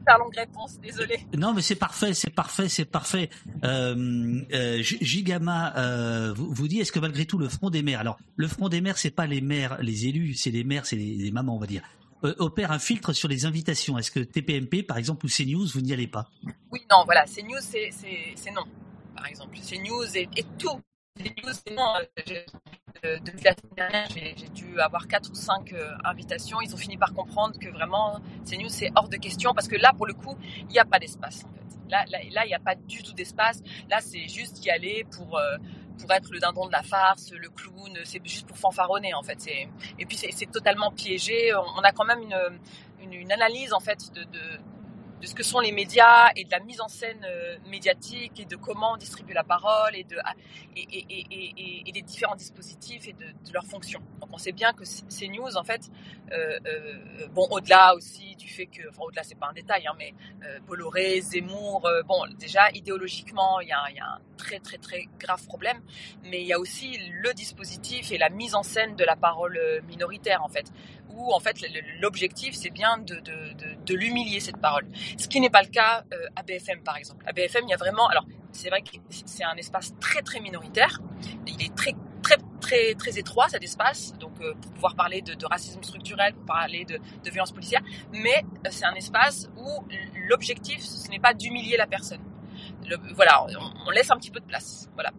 euh, 0.08 0.12
Super 0.12 0.18
longue 0.18 0.36
réponse, 0.36 0.78
désolé. 0.80 1.18
Non, 1.36 1.52
mais 1.54 1.62
c'est 1.62 1.74
parfait, 1.74 2.14
c'est 2.14 2.30
parfait, 2.30 2.68
c'est 2.68 2.84
parfait. 2.84 3.30
Euh, 3.64 4.40
euh, 4.52 4.82
Gigama 4.82 5.76
euh, 5.76 6.32
vous, 6.34 6.52
vous 6.52 6.68
dit 6.68 6.80
est-ce 6.80 6.92
que 6.92 7.00
malgré 7.00 7.26
tout 7.26 7.38
le 7.38 7.48
front 7.48 7.70
des 7.70 7.82
maires, 7.82 8.00
alors 8.00 8.18
le 8.36 8.48
front 8.48 8.68
des 8.68 8.80
maires, 8.80 8.98
c'est 8.98 9.10
pas 9.10 9.26
les 9.26 9.40
maires, 9.40 9.78
les 9.80 10.06
élus, 10.06 10.34
c'est 10.34 10.50
les 10.50 10.64
maires, 10.64 10.86
c'est 10.86 10.96
les, 10.96 11.16
les 11.16 11.30
mamans, 11.30 11.56
on 11.56 11.58
va 11.58 11.66
dire, 11.66 11.82
euh, 12.24 12.34
opère 12.38 12.72
un 12.72 12.78
filtre 12.78 13.12
sur 13.12 13.28
les 13.28 13.44
invitations. 13.44 13.98
Est-ce 13.98 14.10
que 14.10 14.20
TPMP, 14.20 14.82
par 14.82 14.96
exemple, 14.96 15.26
ou 15.26 15.28
CNews, 15.28 15.66
vous 15.66 15.80
n'y 15.80 15.92
allez 15.92 16.06
pas? 16.06 16.30
Oui, 16.70 16.80
non, 16.90 17.04
voilà, 17.04 17.24
CNews, 17.24 17.60
c'est 17.60 18.50
non, 18.52 18.64
par 19.14 19.26
exemple. 19.26 19.56
CNews 19.58 20.16
et, 20.16 20.28
et 20.36 20.44
tout. 20.58 20.80
Non. 21.72 21.94
Euh, 21.96 22.34
euh, 23.04 23.18
depuis 23.24 23.44
la 23.44 23.52
semaine 23.52 23.74
dernière, 23.76 24.08
j'ai 24.10 24.48
dû 24.48 24.80
avoir 24.80 25.06
quatre 25.06 25.30
ou 25.30 25.34
cinq 25.34 25.72
euh, 25.72 25.94
invitations. 26.04 26.60
Ils 26.60 26.74
ont 26.74 26.78
fini 26.78 26.96
par 26.96 27.12
comprendre 27.12 27.58
que 27.58 27.68
vraiment, 27.68 28.20
CNews, 28.48 28.68
c'est 28.68 28.90
hors 28.94 29.08
de 29.08 29.16
question 29.16 29.52
parce 29.54 29.68
que 29.68 29.76
là, 29.76 29.92
pour 29.96 30.06
le 30.06 30.14
coup, 30.14 30.36
il 30.60 30.66
n'y 30.68 30.78
a 30.78 30.84
pas 30.84 30.98
d'espace, 30.98 31.44
en. 31.44 31.50
Là, 31.90 32.04
là, 32.10 32.18
là, 32.32 32.44
il 32.44 32.48
n'y 32.48 32.54
a 32.54 32.58
pas 32.58 32.74
du 32.74 33.02
tout 33.02 33.12
d'espace. 33.12 33.62
Là, 33.88 34.00
c'est 34.00 34.26
juste 34.28 34.64
y 34.64 34.70
aller 34.70 35.04
pour, 35.10 35.38
euh, 35.38 35.56
pour 36.00 36.10
être 36.12 36.30
le 36.32 36.40
dindon 36.40 36.66
de 36.66 36.72
la 36.72 36.82
farce, 36.82 37.32
le 37.32 37.48
clown. 37.48 37.96
C'est 38.04 38.24
juste 38.26 38.46
pour 38.46 38.58
fanfaronner, 38.58 39.14
en 39.14 39.22
fait. 39.22 39.46
Et 39.98 40.06
puis, 40.06 40.16
c'est 40.16 40.50
totalement 40.50 40.90
piégé. 40.90 41.54
On 41.54 41.80
a 41.80 41.92
quand 41.92 42.04
même 42.04 42.22
une, 42.22 43.12
une, 43.12 43.32
analyse, 43.32 43.72
en 43.72 43.80
fait, 43.80 44.10
de, 44.14 44.26
de 45.20 45.26
ce 45.26 45.34
que 45.34 45.42
sont 45.42 45.60
les 45.60 45.72
médias 45.72 46.30
et 46.36 46.44
de 46.44 46.50
la 46.50 46.60
mise 46.60 46.80
en 46.80 46.88
scène 46.88 47.24
euh, 47.24 47.56
médiatique 47.68 48.38
et 48.38 48.44
de 48.44 48.56
comment 48.56 48.92
on 48.92 48.96
distribue 48.96 49.32
la 49.32 49.44
parole 49.44 49.94
et, 49.94 50.04
de, 50.04 50.16
et, 50.76 51.92
des 51.92 52.02
différents 52.02 52.36
dispositifs 52.36 53.08
et 53.08 53.12
de, 53.12 53.24
de 53.24 53.52
leurs 53.52 53.64
fonctions. 53.64 54.02
Donc 54.20 54.30
on 54.32 54.38
sait 54.38 54.52
bien 54.52 54.72
que 54.74 54.84
ces 54.84 55.28
news, 55.28 55.56
en 55.56 55.64
fait, 55.64 55.90
euh, 56.32 56.58
euh, 56.66 57.28
bon, 57.28 57.46
au-delà 57.50 57.94
aussi 57.94 58.36
du 58.36 58.48
fait 58.48 58.66
que, 58.66 58.88
enfin 58.90 59.02
au-delà 59.04 59.22
c'est 59.22 59.36
pas 59.36 59.48
un 59.48 59.54
détail, 59.54 59.86
hein, 59.86 59.94
mais 59.98 60.12
Bolloré, 60.66 61.20
Zemmour, 61.20 61.88
bon, 62.06 62.22
déjà 62.38 62.70
idéologiquement, 62.72 63.60
il 63.60 63.68
y, 63.68 63.72
a, 63.72 63.84
il 63.90 63.96
y 63.96 64.00
a 64.00 64.06
un 64.06 64.20
très 64.36 64.58
très 64.58 64.78
très 64.78 65.06
grave 65.18 65.44
problème, 65.46 65.80
mais 66.24 66.42
il 66.42 66.46
y 66.46 66.52
a 66.52 66.58
aussi 66.58 66.98
le 67.10 67.32
dispositif 67.32 68.12
et 68.12 68.18
la 68.18 68.28
mise 68.28 68.54
en 68.54 68.62
scène 68.62 68.96
de 68.96 69.04
la 69.04 69.16
parole 69.16 69.58
minoritaire, 69.88 70.44
en 70.44 70.48
fait, 70.48 70.70
où 71.16 71.32
en 71.32 71.40
fait 71.40 71.56
l'objectif 72.00 72.54
c'est 72.54 72.70
bien 72.70 72.98
de, 72.98 73.94
l'humilier 73.94 74.40
cette 74.40 74.58
parole. 74.58 74.86
Ce 75.18 75.26
qui 75.26 75.40
n'est 75.40 75.50
pas 75.50 75.62
le 75.62 75.68
cas 75.68 76.04
euh, 76.12 76.26
à 76.36 76.42
BFM 76.42 76.82
par 76.82 76.96
exemple. 76.96 77.24
À 77.26 77.32
BFM, 77.32 77.64
il 77.64 77.70
y 77.70 77.74
a 77.74 77.76
vraiment, 77.76 78.06
alors 78.08 78.26
c'est 78.52 78.68
vrai 78.68 78.82
que 78.82 78.96
c'est 79.10 79.44
un 79.44 79.56
espace 79.56 79.94
très 80.00 80.22
très 80.22 80.40
minoritaire. 80.40 81.00
Il 81.46 81.62
est 81.62 81.74
très 81.74 81.94
très 82.22 82.36
très 82.60 82.94
très 82.94 83.18
étroit 83.18 83.48
cet 83.48 83.62
espace, 83.62 84.12
donc 84.18 84.32
euh, 84.40 84.54
pour 84.60 84.72
pouvoir 84.72 84.94
parler 84.96 85.22
de, 85.22 85.46
racisme 85.46 85.82
structurel, 85.82 86.34
pour 86.34 86.44
parler 86.44 86.84
de, 86.84 86.98
de 87.24 87.30
violence 87.30 87.52
policière, 87.52 87.82
mais 88.12 88.44
euh, 88.66 88.68
c'est 88.70 88.84
un 88.84 88.94
espace 88.94 89.48
où 89.56 89.84
l'objectif 90.28 90.80
ce 90.82 91.08
n'est 91.08 91.20
pas 91.20 91.34
d'humilier 91.34 91.76
la 91.76 91.86
personne. 91.86 92.20
Voilà, 93.14 93.46
on, 93.86 93.90
laisse 93.90 94.10
un 94.10 94.16
petit 94.16 94.30
peu 94.30 94.40
de 94.40 94.46
place. 94.46 94.88
Voilà, 94.94 95.12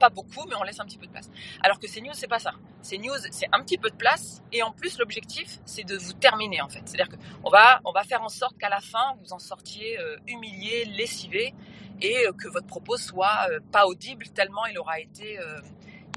pas 0.00 0.08
beaucoup, 0.08 0.44
mais 0.48 0.56
on 0.56 0.64
laisse 0.64 0.80
un 0.80 0.84
petit 0.84 0.98
peu 0.98 1.06
de 1.06 1.12
place. 1.12 1.30
Alors 1.62 1.78
que 1.78 1.86
CNews, 1.86 2.14
c'est 2.14 2.26
pas 2.26 2.40
ça. 2.40 2.52
CNews, 2.82 3.18
c'est 3.30 3.46
un 3.52 3.62
petit 3.62 3.78
peu 3.78 3.90
de 3.90 3.94
place, 3.94 4.42
et 4.50 4.62
en 4.62 4.72
plus, 4.72 4.98
l'objectif, 4.98 5.58
c'est 5.64 5.84
de 5.84 5.96
vous 5.96 6.14
terminer, 6.14 6.62
en 6.62 6.68
fait. 6.68 6.80
C'est-à-dire 6.86 7.14
qu'on 7.14 7.50
va, 7.50 7.80
on 7.84 7.92
va 7.92 8.02
faire 8.02 8.22
en 8.22 8.28
sorte 8.28 8.56
qu'à 8.58 8.70
la 8.70 8.80
fin, 8.80 9.14
vous 9.22 9.32
en 9.32 9.38
sortiez 9.38 10.00
euh, 10.00 10.16
humilié, 10.26 10.86
lessivé, 10.86 11.54
et 12.00 12.26
euh, 12.26 12.32
que 12.32 12.48
votre 12.48 12.66
propos 12.66 12.96
soit 12.96 13.46
euh, 13.50 13.60
pas 13.70 13.86
audible 13.86 14.26
tellement 14.30 14.64
il 14.66 14.78
aura 14.78 14.98
été, 14.98 15.38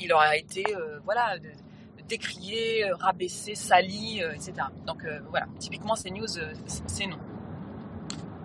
il 0.01 0.11
aura 0.13 0.35
été, 0.37 0.63
voilà, 1.03 1.35
décrié, 2.07 2.89
rabaissé, 2.93 3.55
sali, 3.55 4.21
etc. 4.21 4.53
Donc 4.85 5.05
voilà, 5.29 5.47
typiquement 5.59 5.95
CNews, 5.95 6.27
c'est 6.87 7.07
non. 7.07 7.17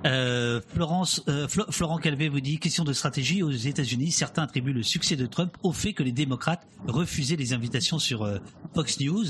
Euh, 0.07 0.61
Florence, 0.69 1.23
euh, 1.29 1.49
Flo- 1.49 1.67
Florent 1.71 1.99
Calvé 1.99 2.29
vous 2.29 2.41
dit 2.41 2.59
question 2.59 2.85
de 2.85 2.93
stratégie 2.93 3.43
aux 3.43 3.51
États-Unis. 3.51 4.13
Certains 4.13 4.45
attribuent 4.45 4.73
le 4.73 4.85
succès 4.85 5.17
de 5.17 5.27
Trump 5.27 5.57
au 5.65 5.73
fait 5.73 5.93
que 5.93 6.05
les 6.05 6.13
démocrates 6.13 6.67
refusaient 6.87 7.35
les 7.37 7.53
invitations 7.53 7.99
sur 7.99 8.23
euh, 8.23 8.39
Fox 8.75 9.01
News. 9.01 9.25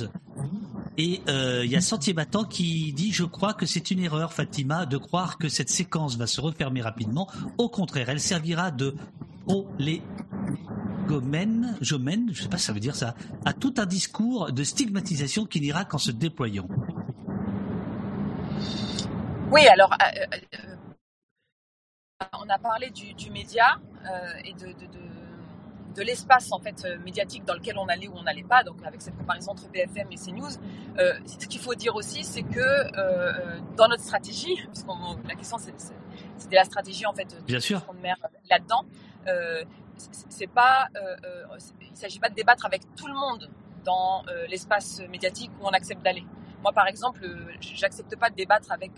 Et 0.99 1.23
il 1.29 1.71
y 1.71 1.77
a 1.77 1.81
Sentier 1.81 2.13
Battant 2.13 2.45
qui 2.45 2.93
dit 2.93 3.13
je 3.13 3.23
crois 3.25 3.55
que 3.55 3.65
c'est 3.67 3.91
une 3.93 4.01
erreur, 4.01 4.33
Fatima, 4.33 4.85
de 4.85 4.97
croire 4.97 5.39
que 5.39 5.49
cette 5.49 5.71
séquence 5.71 6.17
va 6.17 6.27
se 6.27 6.41
refermer 6.41 6.83
rapidement. 6.83 7.29
Au 7.57 7.69
contraire, 7.69 8.09
elle 8.09 8.19
servira 8.21 8.73
de 8.73 8.95
prolégomène, 9.47 11.77
jomène, 11.81 12.31
je 12.33 12.43
sais 12.43 12.49
pas 12.49 12.59
si 12.59 12.65
ça 12.65 12.73
veut 12.73 12.81
dire 12.81 12.97
ça, 12.97 13.15
à 13.45 13.53
tout 13.53 13.75
un 13.79 13.87
discours 13.87 14.51
de 14.53 14.65
stigmatisation 14.65 15.47
qui 15.47 15.61
n'ira 15.61 15.85
qu'en 15.85 15.99
se 15.99 16.11
déployant. 16.11 16.67
Oui, 19.51 19.67
alors, 19.69 19.93
euh, 19.95 20.21
euh, 20.35 20.39
euh, 22.23 22.27
on 22.45 22.49
a 22.51 22.59
parlé 22.59 22.91
du, 22.91 23.15
du 23.15 23.31
média 23.31 23.79
euh, 24.07 24.33
et 24.45 24.53
de, 24.55 24.67
de, 24.69 24.87
de, 24.87 25.95
de 25.97 26.03
l'espace 26.03 26.53
en 26.53 26.61
fait 26.61 26.87
médiatique 27.05 27.45
dans 27.47 27.55
lequel 27.55 27.79
on 27.79 27.89
allait 27.89 28.09
ou 28.09 28.15
on 28.17 28.25
n'allait 28.25 28.45
pas, 28.45 28.65
donc 28.65 28.77
avec 28.85 29.03
cette 29.03 29.17
comparaison 29.17 29.53
entre 29.53 29.69
BFM 29.71 30.09
et 30.13 30.17
CNews. 30.17 30.51
Ce 31.27 31.47
qu'il 31.49 31.61
faut 31.61 31.75
dire 31.75 31.97
aussi, 31.97 32.25
c'est 32.25 32.43
que 32.45 33.77
dans 33.77 33.89
notre 33.89 34.05
stratégie, 34.05 34.57
puisque 34.73 34.89
la 35.29 35.35
question 35.37 35.59
c'était 35.59 36.57
la 36.57 36.65
stratégie 36.65 37.07
en 37.07 37.15
fait 37.15 37.37
Bien 37.47 37.61
sûr. 37.61 37.81
de 37.95 38.01
mer 38.01 38.17
là-dedans, 38.51 38.85
c'est- 39.97 40.49
pas, 40.49 40.89
il 41.83 41.97
s'agit 41.97 42.21
pas 42.21 42.31
de 42.31 42.35
débattre 42.37 42.67
avec 42.67 42.83
tout 42.97 43.09
le 43.09 43.15
monde 43.15 43.51
dans 43.85 44.25
l'espace 44.49 45.01
médiatique 45.11 45.53
où 45.61 45.67
on 45.67 45.71
accepte 45.71 46.03
d'aller. 46.05 46.27
Moi, 46.63 46.73
par 46.73 46.89
exemple, 46.89 47.21
j'accepte 47.61 48.17
pas 48.17 48.31
de 48.31 48.37
débattre 48.37 48.73
avec 48.73 48.93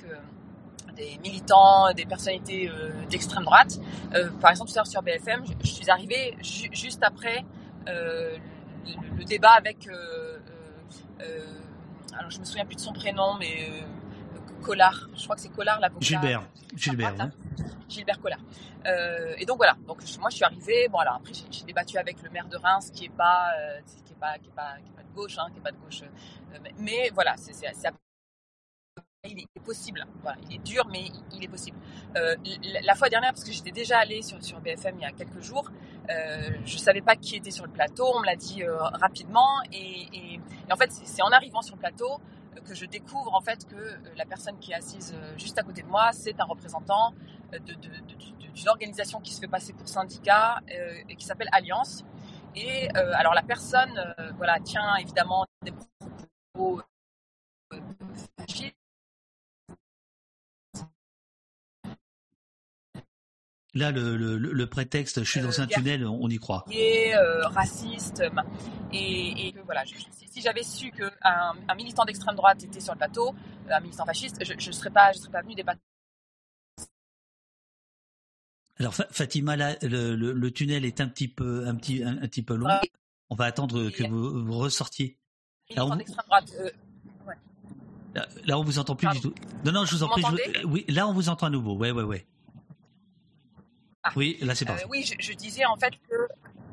des 0.94 1.18
militants, 1.22 1.92
des 1.92 2.04
personnalités 2.06 2.68
euh, 2.68 2.90
d'extrême 3.10 3.44
droite. 3.44 3.78
Euh, 4.14 4.30
par 4.40 4.50
exemple, 4.50 4.70
tout 4.70 4.76
à 4.78 4.80
l'heure 4.80 4.86
sur 4.86 5.02
BFM, 5.02 5.44
je, 5.46 5.52
je 5.62 5.70
suis 5.74 5.90
arrivée 5.90 6.36
ju- 6.42 6.68
juste 6.72 7.02
après 7.02 7.44
euh, 7.88 8.36
le, 8.86 9.18
le 9.18 9.24
débat 9.24 9.50
avec. 9.52 9.88
alors, 12.18 12.30
je 12.30 12.38
me 12.40 12.44
souviens 12.44 12.64
plus 12.66 12.76
de 12.76 12.80
son 12.80 12.92
prénom, 12.92 13.36
mais 13.38 13.70
Collard. 14.62 15.08
Je 15.16 15.24
crois 15.24 15.36
que 15.36 15.42
c'est 15.42 15.48
Collard, 15.48 15.80
l'avocat. 15.80 16.04
Gilbert. 16.04 16.42
Gilbert, 16.76 17.14
droite. 17.14 17.32
Gilbert 17.88 18.20
Collard. 18.20 18.40
Et 19.38 19.46
donc 19.46 19.56
voilà. 19.58 19.76
Donc 19.86 19.98
moi 20.20 20.30
je 20.30 20.36
suis 20.36 20.44
arrivée. 20.44 20.88
Bon 20.88 20.98
alors 20.98 21.14
après 21.16 21.32
j'ai 21.50 21.64
débattu 21.64 21.98
avec 21.98 22.22
le 22.22 22.30
maire 22.30 22.46
de 22.48 22.56
Reims 22.56 22.90
qui 22.92 23.06
est 23.06 23.08
pas 23.16 23.46
qui 24.04 24.12
est 24.12 24.16
pas 24.16 24.38
qui 24.38 24.48
est 24.48 24.52
pas 24.52 24.76
qui 24.82 24.88
est 24.90 24.94
pas 24.96 25.02
de 25.02 25.14
gauche, 25.14 25.38
hein, 25.38 25.46
qui 25.52 25.58
est 25.58 25.62
pas 25.62 25.72
de 25.72 25.76
gauche. 25.78 26.02
mais, 26.62 26.72
mais 26.78 27.10
voilà, 27.14 27.34
c'est 27.36 27.52
il 29.24 29.40
est 29.40 29.60
possible. 29.64 30.06
Il 30.48 30.56
est 30.56 30.58
dur, 30.64 30.86
mais 30.90 31.04
il- 31.32 31.44
est 31.44 31.48
possible. 31.48 31.78
Euh, 32.16 32.36
la 32.84 32.94
fois 32.94 33.08
dernière, 33.08 33.30
parce 33.30 33.44
que 33.44 33.52
j'étais 33.52 33.70
déjà 33.70 33.98
allée 33.98 34.22
sur, 34.22 34.42
sur 34.42 34.60
BFM 34.60 34.96
il 34.98 35.02
y 35.02 35.04
a 35.04 35.12
quelques 35.12 35.40
jours, 35.42 35.70
euh, 36.10 36.50
je 36.64 36.76
savais 36.78 37.00
pas 37.02 37.16
qui 37.16 37.36
était 37.36 37.50
sur 37.50 37.64
le 37.66 37.72
plateau. 37.72 38.06
On 38.14 38.20
me 38.20 38.26
l'a 38.26 38.36
dit 38.36 38.62
euh, 38.62 38.76
rapidement, 38.78 39.60
et, 39.72 40.40
en 40.70 40.76
fait, 40.76 40.92
c'est 40.92 41.22
en 41.22 41.30
arrivant 41.30 41.62
sur 41.62 41.74
le 41.76 41.80
plateau 41.80 42.20
euh, 42.56 42.60
que 42.62 42.74
je 42.74 42.84
découvre 42.86 43.34
en 43.34 43.40
fait 43.40 43.66
que 43.66 43.98
la 44.16 44.24
personne 44.24 44.58
qui 44.58 44.72
est 44.72 44.74
assise 44.74 45.14
juste 45.36 45.58
à 45.58 45.62
côté 45.62 45.82
de 45.82 45.88
moi, 45.88 46.10
c'est 46.12 46.38
un 46.40 46.44
représentant 46.44 47.12
d'une 47.52 48.68
organisation 48.68 49.20
qui 49.20 49.32
se 49.32 49.40
fait 49.40 49.48
passer 49.48 49.72
pour 49.72 49.88
syndicat 49.88 50.60
et 51.08 51.16
qui 51.16 51.24
s'appelle 51.24 51.48
Alliance. 51.52 52.04
Et 52.54 52.88
alors 52.94 53.34
la 53.34 53.42
personne, 53.42 54.14
voilà, 54.36 54.60
tient 54.60 54.94
évidemment 54.96 55.46
des 55.62 55.72
propos 56.54 56.82
fascistes. 58.38 58.79
Là, 63.74 63.92
le, 63.92 64.16
le, 64.16 64.36
le 64.36 64.66
prétexte, 64.66 65.22
je 65.22 65.30
suis 65.30 65.40
dans 65.40 65.60
un 65.60 65.66
hier. 65.66 65.78
tunnel, 65.78 66.04
on 66.06 66.28
y 66.28 66.38
croit. 66.38 66.64
euh, 67.14 67.46
raciste. 67.48 68.20
euh, 68.20 68.30
Et, 68.92 69.48
et 69.48 69.52
que, 69.52 69.60
voilà, 69.60 69.84
je- 69.84 69.94
si, 69.94 70.40
j'avais 70.40 70.62
su 70.64 70.90
qu'un 70.90 71.10
un 71.68 71.74
militant 71.76 72.04
d'extrême 72.04 72.34
droite 72.34 72.64
était 72.64 72.80
sur 72.80 72.94
le 72.94 72.98
plateau, 72.98 73.28
euh, 73.68 73.72
un 73.74 73.80
militant 73.80 74.04
fasciste, 74.04 74.44
je 74.44 74.54
ne 74.54 74.72
serais 74.72 74.90
pas, 74.90 75.12
je 75.12 75.18
serais 75.18 75.30
pas 75.30 75.42
venu 75.42 75.54
débattre. 75.54 75.80
Alors 78.78 78.94
Fa- 78.94 79.06
Fatima, 79.10 79.56
là, 79.56 79.76
le, 79.82 80.48
tunnel 80.50 80.84
est 80.84 81.00
un 81.00 81.08
petit 81.08 81.28
peu, 81.28 81.66
un 81.68 81.74
petit, 81.76 82.02
un, 82.02 82.16
un 82.16 82.26
petit 82.28 82.42
peu 82.42 82.54
long. 82.56 82.68
On 83.28 83.34
va 83.36 83.44
attendre 83.44 83.90
que 83.90 84.08
vous, 84.08 84.44
vous 84.44 84.58
ressortiez. 84.58 85.18
Là, 85.76 85.84
on, 85.84 85.90
Militant 85.90 85.96
d'extrême 85.96 86.24
droite. 86.26 86.52
euh, 86.58 86.70
ouais. 87.28 87.34
là, 88.14 88.26
là, 88.44 88.58
on 88.58 88.64
vous 88.64 88.78
entend 88.78 88.96
plus 88.96 89.08
du 89.10 89.20
tout. 89.20 89.34
Non, 89.64 89.72
non, 89.72 89.84
je 89.84 89.94
vous 89.94 90.02
en 90.02 90.06
Vous 90.08 90.12
prie. 90.20 90.22
je 90.54 90.66
oui, 90.66 90.84
là, 90.88 91.06
on 91.06 91.12
vous 91.12 91.28
entend 91.28 91.46
à 91.46 91.50
nouveau. 91.50 91.76
Ouais, 91.76 91.90
ouais, 91.92 92.02
ouais. 92.02 92.26
Oui, 94.16 94.38
là, 94.40 94.54
c'est 94.54 94.64
Euh, 94.64 94.72
parti. 94.72 94.84
oui, 94.88 95.02
je, 95.02 95.14
je 95.18 95.32
disais 95.34 95.64
en 95.66 95.76
fait 95.76 95.92
que 96.08 96.14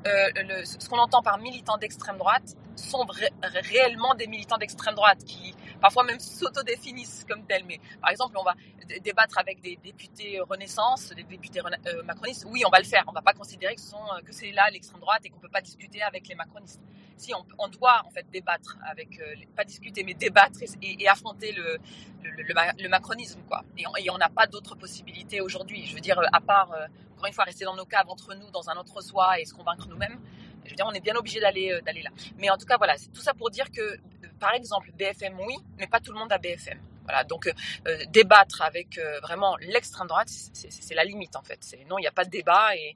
euh, 0.06 0.30
le- 0.36 0.64
ce 0.64 0.88
qu'on 0.88 1.00
entend 1.00 1.22
par 1.22 1.38
militants 1.40 1.78
d'extrême 1.78 2.18
droite 2.18 2.56
sont 2.78 3.06
réellement 3.42 4.14
des 4.16 4.28
militants 4.28 4.58
d'extrême 4.58 4.96
droite 4.96 5.24
qui 5.26 5.54
parfois 5.82 6.04
même 6.04 6.20
s'autodéfinissent 6.20 7.26
comme 7.28 7.46
tels. 7.46 7.66
Mais 7.66 7.80
par 8.02 8.12
exemple, 8.12 8.38
on 8.38 8.44
va 8.44 8.54
débattre 9.02 9.38
avec 9.38 9.60
des 9.62 9.78
députés 9.84 10.40
Renaissance, 10.40 11.10
des 11.10 11.24
députés 11.24 11.60
rena- 11.60 11.80
euh, 11.88 12.04
macronistes. 12.04 12.46
Oui, 12.50 12.64
on 12.66 12.70
va 12.70 12.80
le 12.80 12.86
faire. 12.86 13.04
On 13.08 13.12
va 13.12 13.22
pas 13.22 13.34
considérer 13.34 13.76
que, 13.76 13.82
ce 13.82 13.90
sont, 13.90 14.06
que 14.26 14.32
c'est 14.32 14.52
là 14.52 14.70
l'extrême 14.72 15.02
droite 15.02 15.22
et 15.26 15.30
qu'on 15.30 15.40
peut 15.40 15.50
pas 15.50 15.62
discuter 15.62 16.02
avec 16.02 16.28
les 16.30 16.36
macronistes. 16.36 16.80
Si 17.18 17.34
on, 17.34 17.68
doit 17.68 18.04
en 18.06 18.12
fait 18.12 18.26
débattre 18.32 18.78
avec, 18.90 19.20
euh, 19.20 19.34
pas 19.56 19.64
discuter, 19.64 20.04
mais 20.04 20.14
débattre 20.14 20.60
et, 20.82 21.08
affronter 21.08 21.52
le, 21.52 21.78
le, 22.24 22.44
le 22.44 22.54
ma- 22.54 22.74
le 22.74 22.88
macronisme, 22.90 23.42
quoi. 23.48 23.64
Et 23.78 24.10
on 24.10 24.18
n'a 24.18 24.30
pas 24.30 24.46
d'autre 24.48 24.76
possibilité 24.76 25.42
aujourd'hui. 25.42 25.86
Je 25.86 25.96
veux 25.96 26.00
dire, 26.02 26.20
à 26.32 26.40
part 26.42 26.72
euh, 26.74 26.86
encore 27.16 27.26
une 27.28 27.34
fois 27.34 27.44
rester 27.46 27.66
dans 27.66 27.76
nos 27.76 27.86
caves 27.86 28.10
entre 28.10 28.36
nous, 28.36 28.50
dans 28.52 28.70
un 28.70 28.76
autre 28.78 29.02
soi 29.02 29.40
et 29.40 29.46
se 29.46 29.54
convaincre 29.54 29.88
nous-mêmes. 29.88 30.20
Je 30.66 30.70
veux 30.72 30.76
dire, 30.76 30.86
on 30.88 30.92
est 30.94 31.00
bien 31.00 31.16
obligé 31.16 31.40
d'aller 31.40 31.72
euh, 31.72 31.82
d'aller 31.82 32.02
là. 32.04 32.12
Mais 32.38 32.50
en 32.50 32.58
tout 32.58 32.66
cas, 32.66 32.78
voilà, 32.78 32.98
c'est 32.98 33.10
tout 33.12 33.22
ça 33.22 33.34
pour 33.34 33.50
dire 33.50 33.72
que, 33.72 33.82
euh, 33.82 33.98
par 34.40 34.54
exemple, 34.54 34.92
BFM, 34.98 35.40
oui, 35.40 35.56
mais 35.80 35.88
pas 35.88 36.00
tout 36.00 36.12
le 36.12 36.20
monde 36.20 36.32
a 36.32 36.38
BFM. 36.38 36.80
Voilà, 37.06 37.24
donc 37.24 37.48
euh, 37.48 37.54
euh, 37.88 38.04
débattre 38.10 38.62
avec 38.62 38.98
euh, 38.98 39.20
vraiment 39.22 39.56
l'extrême 39.58 40.08
droite, 40.08 40.28
c'est- 40.30 40.94
la 40.94 41.06
limite 41.06 41.36
en 41.38 41.42
fait. 41.42 41.60
Non, 41.90 41.98
il 41.98 42.02
n'y 42.02 42.08
a 42.08 42.12
pas 42.12 42.26
de 42.26 42.30
débat 42.30 42.76
et, 42.76 42.96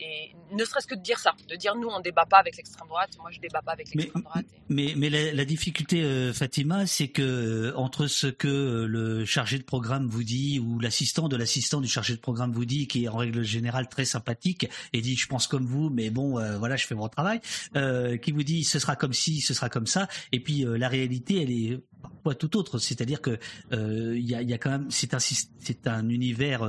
et 0.00 0.34
ne 0.52 0.64
serait-ce 0.64 0.86
que 0.86 0.94
de 0.94 1.02
dire 1.02 1.18
ça, 1.18 1.34
de 1.48 1.56
dire 1.56 1.74
nous 1.76 1.88
on 1.88 2.00
débat 2.00 2.26
pas 2.26 2.38
avec 2.38 2.56
l'extrême 2.56 2.88
droite, 2.88 3.10
moi 3.20 3.30
je 3.30 3.38
débat 3.38 3.60
pas 3.62 3.72
avec 3.72 3.94
l'extrême 3.94 4.22
droite. 4.22 4.46
Mais, 4.68 4.94
mais 4.96 5.10
la, 5.10 5.32
la 5.32 5.44
difficulté, 5.44 6.02
euh, 6.02 6.32
Fatima, 6.32 6.86
c'est 6.86 7.08
que 7.08 7.22
euh, 7.22 7.76
entre 7.76 8.06
ce 8.06 8.26
que 8.26 8.48
euh, 8.48 8.86
le 8.86 9.24
chargé 9.24 9.58
de 9.58 9.62
programme 9.62 10.08
vous 10.08 10.24
dit 10.24 10.58
ou 10.58 10.78
l'assistant 10.78 11.28
de 11.28 11.36
l'assistant 11.36 11.80
du 11.80 11.88
chargé 11.88 12.14
de 12.14 12.20
programme 12.20 12.52
vous 12.52 12.64
dit, 12.64 12.86
qui 12.86 13.04
est 13.04 13.08
en 13.08 13.16
règle 13.16 13.42
générale 13.42 13.88
très 13.88 14.04
sympathique 14.04 14.68
et 14.92 15.00
dit 15.00 15.16
je 15.16 15.26
pense 15.26 15.46
comme 15.46 15.66
vous, 15.66 15.90
mais 15.90 16.10
bon, 16.10 16.38
euh, 16.38 16.56
voilà, 16.56 16.76
je 16.76 16.86
fais 16.86 16.94
mon 16.94 17.08
travail, 17.08 17.40
euh, 17.76 18.16
qui 18.16 18.32
vous 18.32 18.42
dit 18.42 18.64
ce 18.64 18.78
sera 18.78 18.96
comme 18.96 19.12
ci, 19.12 19.40
ce 19.40 19.52
sera 19.54 19.68
comme 19.68 19.86
ça, 19.86 20.08
et 20.32 20.40
puis 20.40 20.64
la 20.66 20.88
réalité, 20.88 21.42
elle 21.42 21.50
est 21.50 21.80
parfois 22.00 22.34
tout 22.34 22.56
autre. 22.56 22.78
C'est-à-dire 22.78 23.20
que 23.20 23.38
il 23.72 24.26
y, 24.26 24.34
a, 24.34 24.42
il 24.42 24.48
y 24.48 24.54
a 24.54 24.58
quand 24.58 24.70
même, 24.70 24.90
c'est 24.90 25.14
un, 25.14 25.18
c'est 25.18 25.86
un 25.86 26.08
univers 26.08 26.60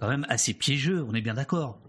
quand 0.00 0.08
même 0.08 0.26
assez 0.28 0.54
piégeux. 0.54 1.04
On 1.08 1.14
est 1.14 1.20
bien 1.20 1.34
d'accord. 1.34 1.80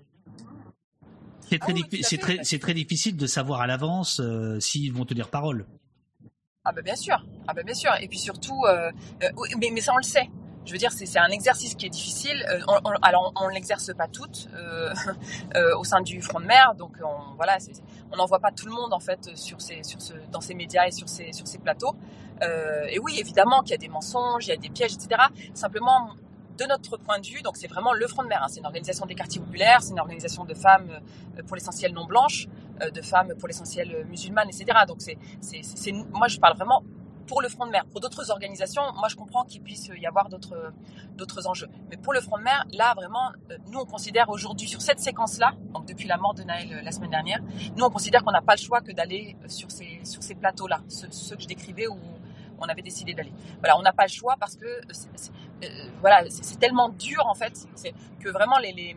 C'est 1.49 1.59
très, 1.59 1.73
diffi- 1.73 2.03
c'est 2.43 2.59
très, 2.59 2.73
difficile 2.73 3.15
de 3.17 3.27
savoir 3.27 3.61
à 3.61 3.67
l'avance 3.67 4.19
euh, 4.19 4.59
s'ils 4.59 4.93
vont 4.93 5.05
tenir 5.05 5.29
parole. 5.29 5.65
Ah 6.65 6.71
ben 6.71 6.83
bien 6.83 6.95
sûr, 6.95 7.25
ah 7.47 7.53
ben 7.53 7.65
bien 7.65 7.73
sûr. 7.73 7.91
Et 8.01 8.07
puis 8.07 8.19
surtout, 8.19 8.63
euh, 8.65 8.91
euh, 9.23 9.29
mais, 9.59 9.69
mais 9.73 9.81
ça 9.81 9.93
on 9.93 9.97
le 9.97 10.03
sait. 10.03 10.29
Je 10.65 10.73
veux 10.73 10.77
dire, 10.77 10.91
c'est 10.91 11.05
c'est 11.07 11.17
un 11.17 11.29
exercice 11.29 11.73
qui 11.73 11.85
est 11.87 11.89
difficile. 11.89 12.45
On- 12.67 12.79
on- 12.83 13.01
alors 13.01 13.33
on 13.41 13.47
ne 13.47 13.53
l'exerce 13.53 13.91
pas 13.95 14.07
toutes 14.07 14.47
au 15.77 15.83
sein 15.83 16.01
du 16.01 16.21
front 16.21 16.39
de 16.39 16.45
mer, 16.45 16.75
donc 16.77 16.91
on, 17.03 17.33
voilà, 17.35 17.57
on 18.11 18.17
n'envoie 18.17 18.39
pas 18.39 18.51
tout 18.51 18.65
le 18.67 18.73
monde 18.73 18.93
en 18.93 18.99
fait 18.99 19.35
sur 19.35 19.61
ces, 19.61 19.81
sur 19.83 20.01
ce, 20.01 20.13
dans 20.31 20.41
ces 20.41 20.53
médias 20.53 20.85
et 20.87 20.91
sur 20.91 21.09
ces, 21.09 21.31
sur 21.33 21.47
ces 21.47 21.57
plateaux. 21.57 21.95
Et 22.91 22.99
oui, 22.99 23.17
évidemment 23.19 23.61
qu'il 23.61 23.71
y 23.71 23.75
a 23.75 23.77
des 23.77 23.87
mensonges, 23.89 24.45
il 24.45 24.49
y 24.49 24.53
a 24.53 24.57
des 24.57 24.69
pièges, 24.69 24.93
etc. 24.93 25.21
Simplement, 25.53 26.09
de 26.59 26.65
notre 26.65 26.97
point 26.97 27.19
de 27.19 27.25
vue, 27.27 27.41
donc 27.41 27.57
c'est 27.57 27.67
vraiment 27.67 27.93
le 27.93 28.07
Front 28.07 28.23
de 28.23 28.27
Mer. 28.27 28.41
hein. 28.43 28.47
c'est 28.49 28.59
une 28.59 28.65
organisation 28.65 29.05
des 29.05 29.15
quartiers 29.15 29.41
populaires, 29.41 29.81
c'est 29.81 29.91
une 29.91 29.99
organisation 29.99 30.45
de 30.45 30.53
femmes 30.53 30.89
euh, 31.37 31.43
pour 31.43 31.55
l'essentiel 31.55 31.93
non 31.93 32.05
blanches, 32.05 32.47
euh, 32.81 32.91
de 32.91 33.01
femmes 33.01 33.33
pour 33.39 33.47
l'essentiel 33.47 33.93
euh, 33.93 34.03
musulmanes, 34.05 34.49
etc. 34.49 34.65
Donc 34.87 34.97
c'est, 35.01 35.17
c'est, 35.41 35.63
c'est- 35.63 35.91
moi 35.91 36.27
je 36.27 36.39
parle 36.39 36.55
vraiment 36.55 36.83
pour 37.27 37.41
le 37.43 37.49
Front 37.49 37.67
de 37.67 37.71
Mer. 37.71 37.85
Pour 37.91 38.01
d'autres 38.01 38.31
organisations, 38.31 38.81
moi 38.95 39.07
je 39.07 39.15
comprends 39.15 39.43
qu'il 39.45 39.61
puisse 39.61 39.89
y 39.95 40.05
avoir 40.07 40.29
d'autres, 40.29 40.73
d'autres 41.15 41.47
enjeux. 41.47 41.67
Mais 41.91 41.97
pour 41.97 42.11
le 42.13 42.21
Front 42.21 42.37
de 42.39 42.43
Mer, 42.43 42.65
là 42.73 42.93
vraiment, 42.95 43.31
nous 43.67 43.79
on 43.79 43.85
considère 43.85 44.29
aujourd'hui 44.29 44.67
sur 44.67 44.81
cette 44.81 44.99
séquence-là, 44.99 45.53
donc 45.73 45.85
depuis 45.87 46.07
la 46.07 46.17
mort 46.17 46.33
de 46.33 46.43
Naël 46.43 46.81
la 46.83 46.91
semaine 46.91 47.11
dernière, 47.11 47.39
nous 47.77 47.85
on 47.85 47.89
considère 47.91 48.23
qu'on 48.23 48.31
n'a 48.31 48.41
pas 48.41 48.55
le 48.55 48.61
choix 48.61 48.81
que 48.81 48.91
d'aller 48.91 49.35
sur 49.47 49.69
ces, 49.69 49.99
sur 50.03 50.23
ces 50.23 50.35
plateaux-là, 50.35 50.81
ceux, 50.87 51.07
ceux 51.11 51.35
que 51.35 51.43
je 51.43 51.47
décrivais 51.47 51.87
où 51.87 51.97
on 52.61 52.67
avait 52.67 52.81
décidé 52.81 53.13
d'aller. 53.13 53.33
Voilà, 53.59 53.77
on 53.77 53.81
n'a 53.81 53.93
pas 53.93 54.03
le 54.03 54.11
choix 54.11 54.35
parce 54.39 54.55
que 54.55 54.81
c'est, 54.91 55.31
euh, 55.63 55.67
voilà, 55.99 56.23
c'est, 56.29 56.59
tellement 56.59 56.89
dur 56.89 57.25
en 57.27 57.33
fait, 57.33 57.53
que 58.19 58.29
vraiment 58.29 58.57
les, 58.57 58.95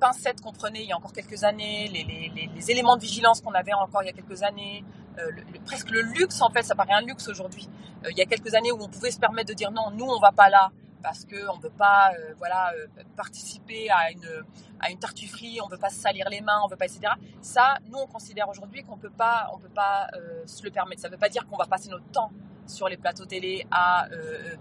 pincettes 0.00 0.40
qu'on 0.40 0.52
prenait 0.52 0.82
il 0.82 0.88
y 0.88 0.92
a 0.92 0.96
encore 0.96 1.12
quelques 1.12 1.44
années, 1.44 1.88
les, 1.88 2.70
éléments 2.70 2.96
de 2.96 3.02
vigilance 3.02 3.40
qu'on 3.40 3.52
avait 3.52 3.72
encore 3.72 4.02
il 4.02 4.06
y 4.06 4.08
a 4.08 4.12
quelques 4.12 4.42
années, 4.42 4.84
euh, 5.18 5.30
presque 5.64 5.90
le 5.90 6.02
luxe 6.02 6.42
en 6.42 6.50
fait, 6.50 6.62
ça 6.62 6.74
paraît 6.74 6.94
un 6.94 7.02
luxe 7.02 7.28
aujourd'hui. 7.28 7.68
Euh, 8.04 8.10
il 8.10 8.18
y 8.18 8.20
a 8.22 8.26
quelques 8.26 8.54
années 8.54 8.72
où 8.72 8.82
on 8.82 8.88
pouvait 8.88 9.12
se 9.12 9.20
permettre 9.20 9.48
de 9.48 9.54
dire 9.54 9.70
non, 9.70 9.90
nous 9.92 10.06
on 10.06 10.18
va 10.18 10.32
pas 10.32 10.48
là 10.48 10.70
parce 11.02 11.24
que 11.24 11.48
on 11.50 11.58
veut 11.58 11.70
pas, 11.70 12.10
voilà, 12.38 12.72
participer 13.16 13.88
à 13.90 14.10
une 14.90 14.98
tartufferie, 14.98 15.60
on 15.62 15.68
veut 15.68 15.78
pas 15.78 15.90
salir 15.90 16.28
les 16.28 16.40
mains, 16.40 16.60
on 16.64 16.66
veut 16.66 16.76
pas, 16.76 16.86
etc. 16.86 17.12
Ça, 17.40 17.76
nous 17.88 17.98
on 17.98 18.08
considère 18.08 18.48
aujourd'hui 18.48 18.82
qu'on 18.82 18.96
peut 18.96 19.10
pas, 19.10 19.48
on 19.54 19.58
peut 19.58 19.68
pas 19.68 20.08
se 20.46 20.64
le 20.64 20.72
permettre. 20.72 21.02
Ça 21.02 21.08
veut 21.08 21.16
pas 21.16 21.28
dire 21.28 21.46
qu'on 21.46 21.56
va 21.56 21.66
passer 21.66 21.90
notre 21.90 22.10
temps 22.10 22.32
sur 22.70 22.88
les 22.88 22.96
plateaux 22.96 23.26
télé 23.26 23.66
à 23.70 24.06
euh, 24.12 24.54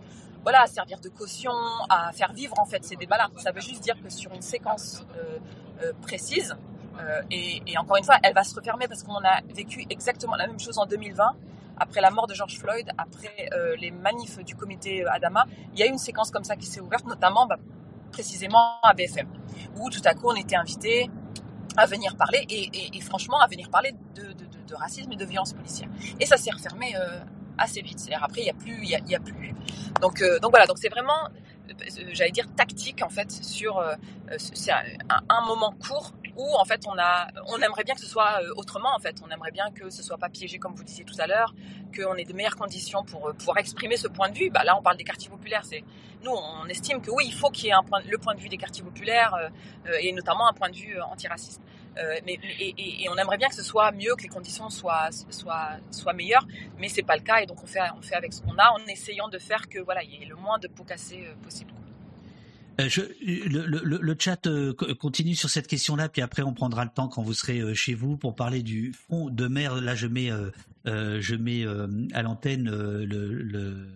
voilà, 0.44 0.62
à 0.62 0.68
servir 0.68 1.00
de 1.00 1.10
caution, 1.10 1.52
à 1.90 2.12
faire 2.12 2.32
vivre 2.32 2.60
en 2.60 2.66
fait 2.66 2.84
ces 2.84 2.96
débats-là. 2.96 3.30
Ça 3.38 3.52
veut 3.52 3.62
juste 3.62 3.82
dire 3.82 3.96
que 4.02 4.10
sur 4.10 4.32
une 4.34 4.44
séquence 4.44 5.04
euh, 5.18 5.40
euh, 5.82 5.92
précise, 6.02 6.56
euh, 7.00 7.22
et, 7.32 7.78
encore 7.78 7.98
une 7.98 8.04
fois, 8.04 8.18
elle 8.24 8.34
va 8.34 8.44
se 8.44 8.56
refermer 8.56 8.88
parce 8.88 9.04
qu'on 9.04 9.16
a 9.16 9.42
vécu 9.54 9.86
exactement 9.90 10.36
la 10.36 10.48
même 10.48 10.60
chose 10.60 10.78
en 10.78 10.86
2020, 10.86 11.36
après 11.78 12.02
la 12.02 12.10
mort 12.10 12.28
de 12.28 12.34
George 12.34 12.58
Floyd, 12.58 12.90
après 12.98 13.50
euh, 13.54 13.76
les 13.78 13.92
manifs 13.92 14.40
du 14.44 14.56
comité 14.56 15.06
Adama. 15.06 15.46
Il 15.74 15.80
y 15.80 15.84
a 15.84 15.88
eu 15.88 15.90
une 15.90 15.98
séquence 15.98 16.32
comme 16.32 16.44
ça 16.44 16.56
qui 16.56 16.66
s'est 16.66 16.80
ouverte, 16.80 17.06
notamment 17.06 17.46
bah, 17.48 17.58
précisément 18.12 18.80
à 18.82 18.94
BFM, 18.94 19.28
où 19.78 19.90
tout 19.90 20.02
à 20.06 20.14
coup 20.14 20.28
on 20.30 20.36
était 20.36 20.56
invité 20.56 21.10
à 21.78 21.86
venir 21.86 22.16
parler, 22.16 22.46
et, 22.50 23.02
franchement 23.02 23.40
à 23.42 23.48
venir 23.48 23.70
parler 23.70 23.94
de, 24.16 24.76
racisme 24.76 25.12
et 25.12 25.16
de 25.16 25.26
violence 25.26 25.54
policière. 25.54 25.90
Et 26.20 26.26
ça 26.26 26.38
s'est 26.38 26.52
refermé 26.52 26.96
euh, 26.98 27.20
assez 27.58 27.82
vite. 27.82 28.00
C'est-à-dire 28.00 28.24
après, 28.24 28.42
il 28.42 28.46
n'y 28.46 28.50
a 28.50 28.54
plus, 28.54 28.78
il 28.84 28.90
y 28.90 29.16
a, 29.16 29.20
plus. 29.20 29.54
Donc, 30.02 30.22
euh, 30.22 30.40
donc 30.40 30.52
voilà, 30.52 30.66
donc 30.66 30.78
c'est 30.78 30.90
vraiment, 30.90 31.30
euh, 31.70 31.74
j'allais 32.14 32.32
dire 32.32 32.48
tactique 32.56 33.02
en 33.02 33.10
fait 33.10 33.32
sur, 33.32 33.78
euh, 33.78 33.96
euh, 34.32 34.38
un, 35.30 35.46
moment 35.46 35.74
court 35.86 36.14
où 36.38 36.56
en 36.56 36.66
fait 36.66 36.82
on 36.88 36.98
a, 36.98 37.28
on 37.48 37.58
aimerait 37.62 37.84
bien 37.84 37.96
que 37.96 38.02
ce 38.02 38.08
soit 38.08 38.42
euh, 38.42 38.54
autrement 38.56 38.94
en 38.96 39.00
fait. 39.00 39.16
On 39.26 39.30
aimerait 39.30 39.52
bien 39.52 39.72
que 39.72 39.90
ce 39.90 40.04
soit 40.04 40.18
pas 40.18 40.30
piégé 40.30 40.60
comme 40.60 40.76
vous 40.76 40.84
disiez 40.84 41.06
tout 41.06 41.16
à 41.20 41.28
l'heure, 41.28 41.54
qu'on 41.96 42.16
ait 42.16 42.26
de 42.26 42.34
meilleures 42.34 42.56
conditions 42.56 43.04
pour 43.04 43.30
euh, 43.30 43.34
pouvoir 43.34 43.58
exprimer 43.58 43.98
ce 43.98 44.08
point 44.08 44.30
de 44.30 44.38
vue. 44.38 44.50
Bah, 44.50 44.64
là, 44.64 44.78
on 44.78 44.82
parle 44.82 44.98
des 44.98 45.04
quartiers 45.04 45.30
populaires. 45.30 45.64
Nous, 46.24 46.32
on 46.32 46.68
estime 46.68 47.02
que 47.02 47.12
oui, 47.12 47.26
il 47.28 47.34
faut 47.34 47.50
qu'il 47.50 47.66
y 47.66 47.70
ait 47.70 47.74
un 47.74 47.84
point, 47.84 48.02
le 48.10 48.18
point 48.18 48.34
de 48.36 48.40
vue 48.40 48.50
des 48.50 48.58
quartiers 48.58 48.84
populaires 48.84 49.34
euh, 49.36 49.50
euh, 49.88 49.98
et 50.02 50.12
notamment 50.12 50.48
un 50.48 50.54
point 50.54 50.70
de 50.70 50.76
vue 50.76 50.98
euh, 50.98 51.04
antiraciste. 51.04 51.62
Euh, 51.98 52.20
mais, 52.26 52.40
et, 52.60 53.08
on 53.10 53.16
aimerait 53.18 53.38
bien 53.38 53.48
que 53.48 53.56
ce 53.56 53.64
soit 53.64 53.92
mieux, 53.92 54.16
que 54.16 54.24
les 54.24 54.28
conditions 54.30 54.70
soient, 54.70 55.10
soient, 55.30 55.78
soient 55.92 56.14
meilleures, 56.14 56.46
mais 56.78 56.90
c'est 56.90 57.04
pas 57.04 57.16
le 57.16 57.22
cas 57.24 57.40
et 57.42 57.46
donc 57.46 57.64
on 57.64 57.68
fait, 57.68 57.80
on 57.98 58.02
fait 58.02 58.16
avec 58.16 58.34
ce 58.34 58.42
qu'on 58.42 58.58
a 58.58 58.70
en 58.72 58.86
essayant 58.88 59.30
de 59.30 59.38
faire 59.38 59.70
que 59.70 59.80
voilà, 59.80 60.04
il 60.04 60.12
y 60.12 60.24
ait 60.24 60.26
le 60.26 60.36
moins 60.36 60.60
de 60.60 60.68
pots 60.68 60.84
cassés 60.84 61.24
euh, 61.26 61.34
possible. 61.42 61.72
Euh, 62.82 62.90
je, 62.90 63.02
le, 63.22 64.16
chat 64.20 64.42
co- 64.78 64.96
continue 64.96 65.36
sur 65.36 65.50
cette 65.50 65.68
question-là, 65.68 66.10
puis 66.10 66.22
après 66.22 66.42
on 66.42 66.54
prendra 66.54 66.84
le 66.84 66.92
temps 66.92 67.08
quand 67.08 67.22
vous 67.24 67.34
serez 67.34 67.74
chez 67.74 67.94
vous 67.94 68.18
pour 68.18 68.36
parler 68.36 68.62
du 68.64 68.92
front 68.92 69.30
de 69.30 69.48
mer. 69.48 69.76
Là, 69.76 69.96
je 69.96 70.08
mets, 70.08 70.30
je 70.86 71.36
mets 71.36 71.64
à 72.14 72.22
l'antenne 72.22 72.70
le, 72.70 73.06
le- 73.06 73.88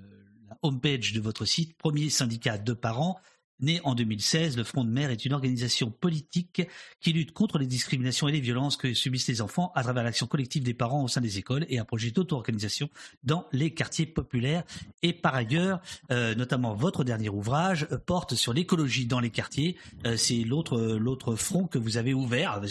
la 0.48 0.58
homepage 0.62 1.12
de 1.12 1.20
votre 1.20 1.44
site. 1.44 1.76
Premier 1.78 2.10
syndicat 2.10 2.58
de 2.58 2.72
parents. 2.72 3.20
Né 3.61 3.81
en 3.84 3.94
2016, 3.94 4.56
le 4.57 4.64
Front 4.64 4.86
de 4.86 4.90
mer 4.90 5.10
est 5.11 5.26
une 5.26 5.34
organisation 5.34 5.91
politique 5.91 6.61
qui 7.02 7.11
lutte 7.11 7.34
contre 7.34 7.57
les 7.57 7.65
discriminations 7.68 8.27
et 8.27 8.31
les 8.31 8.40
violences 8.40 8.77
que 8.77 8.94
subissent 8.94 9.27
les 9.27 9.41
enfants 9.41 9.72
à 9.76 9.84
travers 9.84 10.03
l'action 10.03 10.27
collective 10.27 10.64
des 10.64 10.73
parents 10.73 11.03
au 11.03 11.07
sein 11.07 11.19
des 11.19 11.38
écoles 11.38 11.65
et 11.69 11.77
un 11.77 11.86
projet 11.86 12.11
d'auto-organisation 12.11 12.90
dans 13.23 13.45
les 13.52 13.73
quartiers 13.73 14.06
populaires. 14.06 14.64
Et 15.03 15.14
par 15.14 15.36
ailleurs, 15.36 15.81
euh, 16.11 16.36
notamment 16.36 16.73
votre 16.73 17.03
dernier 17.03 17.30
ouvrage 17.30 17.88
euh, 17.91 17.98
porte 17.98 18.36
sur 18.36 18.53
l'écologie 18.53 19.06
dans 19.06 19.19
les 19.19 19.30
quartiers. 19.30 19.76
Euh, 20.06 20.15
c'est 20.15 20.44
l'autre 20.44 20.80
l'autre 20.80 21.36
front 21.36 21.68
que 21.68 21.77
vous 21.77 21.98
avez 21.98 22.14
ouvert, 22.14 22.61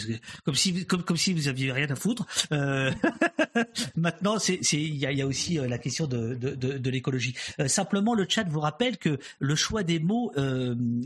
comme 0.43 0.55
si 0.55 0.85
comme 0.85 1.03
comme 1.03 1.17
si 1.17 1.33
vous 1.33 1.47
aviez 1.47 1.71
rien 1.71 1.89
à 1.89 1.95
foutre. 1.95 2.25
Maintenant, 3.95 4.39
c'est 4.39 4.59
il 4.73 4.95
y 4.95 5.21
a, 5.21 5.27
aussi 5.27 5.55
la 5.55 5.77
question 5.77 6.07
de 6.07 6.33
de, 6.33 6.55
de, 6.55 6.89
l'écologie. 6.89 7.35
Simplement, 7.67 8.13
le 8.15 8.25
chat 8.27 8.43
vous 8.43 8.59
rappelle 8.59 8.97
que 8.97 9.19
le 9.39 9.55
choix 9.55 9.83
des 9.83 9.99
mots 9.99 10.31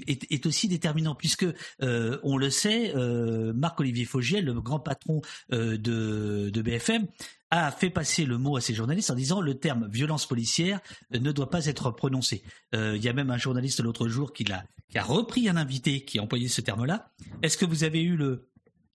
est, 0.07 0.31
est 0.31 0.45
aussi 0.45 0.67
déterminant 0.67 1.15
puisque 1.15 1.45
euh, 1.81 2.19
on 2.23 2.37
le 2.37 2.49
sait, 2.49 2.93
euh, 2.95 3.53
Marc-Olivier 3.53 4.05
Fogiel, 4.05 4.45
le 4.45 4.61
grand 4.61 4.79
patron 4.79 5.21
euh, 5.51 5.77
de 5.77 6.49
de 6.51 6.61
BFM 6.61 7.07
a 7.51 7.71
fait 7.71 7.89
passer 7.91 8.25
le 8.25 8.37
mot 8.39 8.57
à 8.57 8.61
ses 8.61 8.73
journalistes 8.73 9.11
en 9.11 9.15
disant 9.15 9.39
le 9.39 9.53
terme 9.55 9.87
violence 9.87 10.25
policière 10.25 10.79
euh, 11.13 11.19
ne 11.19 11.31
doit 11.31 11.49
pas 11.51 11.65
être 11.67 11.91
prononcé. 11.91 12.43
Euh, 12.73 12.95
Il 12.97 13.03
y 13.03 13.09
a 13.09 13.13
même 13.13 13.29
un 13.29 13.37
journaliste 13.37 13.79
l'autre 13.81 14.07
jour 14.07 14.33
qui, 14.33 14.43
l'a- 14.43 14.65
qui 14.89 14.97
a 14.97 15.03
repris 15.03 15.47
un 15.49 15.55
invité 15.57 16.03
qui 16.03 16.17
a 16.19 16.23
employé 16.23 16.47
ce 16.47 16.61
terme-là. 16.61 17.11
Est-ce 17.43 17.57
que 17.57 17.65
vous 17.65 17.83
avez 17.83 18.01
eu 18.01 18.15
le, 18.15 18.47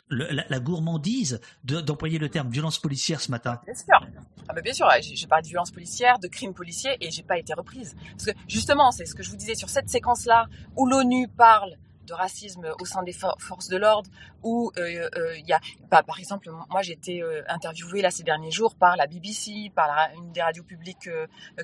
la, 0.09 0.59
gourmandise 0.59 1.39
de- 1.63 1.81
d'employer 1.81 2.17
le 2.19 2.29
terme 2.29 2.49
violence 2.49 2.79
policière 2.79 3.21
ce 3.21 3.31
matin 3.31 3.59
Bien 3.65 3.75
sûr. 3.75 4.07
Ah 4.49 4.61
bien 4.61 4.73
sûr, 4.73 4.87
j'ai 5.01 5.27
parlé 5.27 5.43
de 5.43 5.47
violence 5.49 5.71
policière, 5.71 6.19
de 6.19 6.27
crimes 6.27 6.53
policiers 6.53 6.95
et 7.01 7.11
j'ai 7.11 7.23
pas 7.23 7.37
été 7.37 7.53
reprise. 7.53 7.95
Parce 8.11 8.25
que 8.25 8.31
justement, 8.47 8.91
c'est 8.91 9.05
ce 9.05 9.13
que 9.13 9.21
je 9.23 9.29
vous 9.29 9.35
disais 9.35 9.55
sur 9.55 9.69
cette 9.69 9.89
séquence-là 9.89 10.47
où 10.77 10.85
l'ONU 10.87 11.27
parle 11.27 11.75
de 12.07 12.13
racisme 12.13 12.65
au 12.81 12.85
sein 12.85 13.03
des 13.03 13.13
for- 13.13 13.35
forces 13.39 13.67
de 13.67 13.77
l'ordre, 13.77 14.09
où 14.43 14.71
euh, 14.77 15.09
euh, 15.15 15.37
il 15.37 15.45
y 15.45 15.53
a, 15.53 15.59
bah, 15.91 16.03
par 16.03 16.19
exemple, 16.19 16.49
moi 16.69 16.81
j'ai 16.81 16.93
été 16.93 17.21
euh, 17.21 17.43
interviewée 17.47 18.01
là 18.01 18.09
ces 18.09 18.23
derniers 18.23 18.51
jours 18.51 18.75
par 18.75 18.95
la 18.97 19.05
BBC, 19.07 19.71
par 19.75 20.09
une 20.15 20.31
des 20.31 20.41
radios 20.41 20.63
publiques 20.63 21.09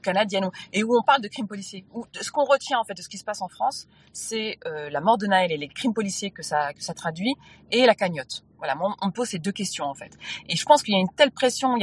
canadiennes, 0.03 0.49
et 0.73 0.83
où 0.83 0.95
on 0.97 1.01
parle 1.01 1.21
de 1.21 1.27
crimes 1.27 1.47
policiers. 1.47 1.85
Où, 1.93 2.05
ce 2.19 2.31
qu'on 2.31 2.45
retient 2.45 2.79
en 2.79 2.83
fait 2.83 2.93
de 2.93 3.01
ce 3.01 3.09
qui 3.09 3.17
se 3.17 3.23
passe 3.23 3.41
en 3.41 3.47
France, 3.47 3.87
c'est 4.11 4.59
la 4.65 5.01
mort 5.01 5.17
de 5.17 5.25
Naël 5.27 5.51
et 5.51 5.57
les 5.57 5.67
crimes 5.69 5.93
policiers 5.93 6.31
que 6.31 6.43
ça, 6.43 6.73
que 6.73 6.83
ça 6.83 6.93
traduit, 6.93 7.35
et 7.71 7.85
la 7.85 7.95
cagnotte. 7.95 8.43
Voilà, 8.63 8.75
moi, 8.75 8.95
on 9.01 9.07
me 9.07 9.11
pose 9.11 9.27
ces 9.27 9.39
deux 9.39 9.51
questions 9.51 9.83
en 9.83 9.93
fait. 9.93 10.17
Et 10.47 10.55
je 10.55 10.63
pense 10.63 10.83
qu'il 10.83 10.93
y 10.93 10.97
a 10.97 10.99
une 11.01 11.13
telle 11.13 11.31
pression, 11.31 11.77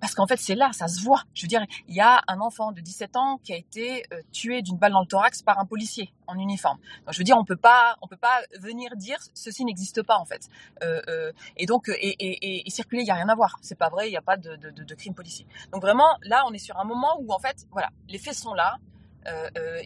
parce 0.00 0.14
qu'en 0.14 0.26
fait 0.26 0.36
c'est 0.36 0.54
là, 0.54 0.68
ça 0.74 0.86
se 0.86 1.00
voit. 1.00 1.22
Je 1.32 1.40
veux 1.40 1.48
dire, 1.48 1.64
il 1.88 1.94
y 1.94 2.02
a 2.02 2.20
un 2.28 2.40
enfant 2.40 2.72
de 2.72 2.82
17 2.82 3.16
ans 3.16 3.38
qui 3.42 3.54
a 3.54 3.56
été 3.56 4.04
euh, 4.12 4.20
tué 4.32 4.60
d'une 4.60 4.76
balle 4.76 4.92
dans 4.92 5.00
le 5.00 5.06
thorax 5.06 5.40
par 5.40 5.58
un 5.58 5.64
policier 5.64 6.12
en 6.26 6.36
uniforme. 6.38 6.76
Donc 7.06 7.14
je 7.14 7.18
veux 7.18 7.24
dire, 7.24 7.38
on 7.38 7.44
peut 7.46 7.56
pas, 7.56 7.96
on 8.02 8.06
peut 8.06 8.18
pas 8.18 8.42
venir 8.60 8.96
dire 8.96 9.16
ceci 9.32 9.64
n'existe 9.64 10.02
pas 10.02 10.18
en 10.18 10.26
fait. 10.26 10.50
Euh, 10.82 11.00
euh, 11.08 11.32
et 11.56 11.64
donc 11.64 11.88
et, 11.88 11.94
et, 12.18 12.66
et, 12.66 12.70
circuler, 12.70 13.00
il 13.00 13.08
y 13.08 13.10
a 13.10 13.14
rien 13.14 13.30
à 13.30 13.34
voir. 13.34 13.56
C'est 13.62 13.78
pas 13.78 13.88
vrai, 13.88 14.08
il 14.08 14.10
n'y 14.10 14.18
a 14.18 14.20
pas 14.20 14.36
de, 14.36 14.94
crime 14.94 15.14
policier. 15.14 15.46
Donc 15.72 15.80
vraiment, 15.80 16.18
là, 16.20 16.44
on 16.46 16.52
est 16.52 16.58
sur 16.58 16.78
un 16.78 16.84
moment 16.84 17.16
où 17.18 17.32
en 17.32 17.38
fait, 17.38 17.66
voilà, 17.70 17.88
les 18.10 18.18
faits 18.18 18.34
sont 18.34 18.52
là. 18.52 18.76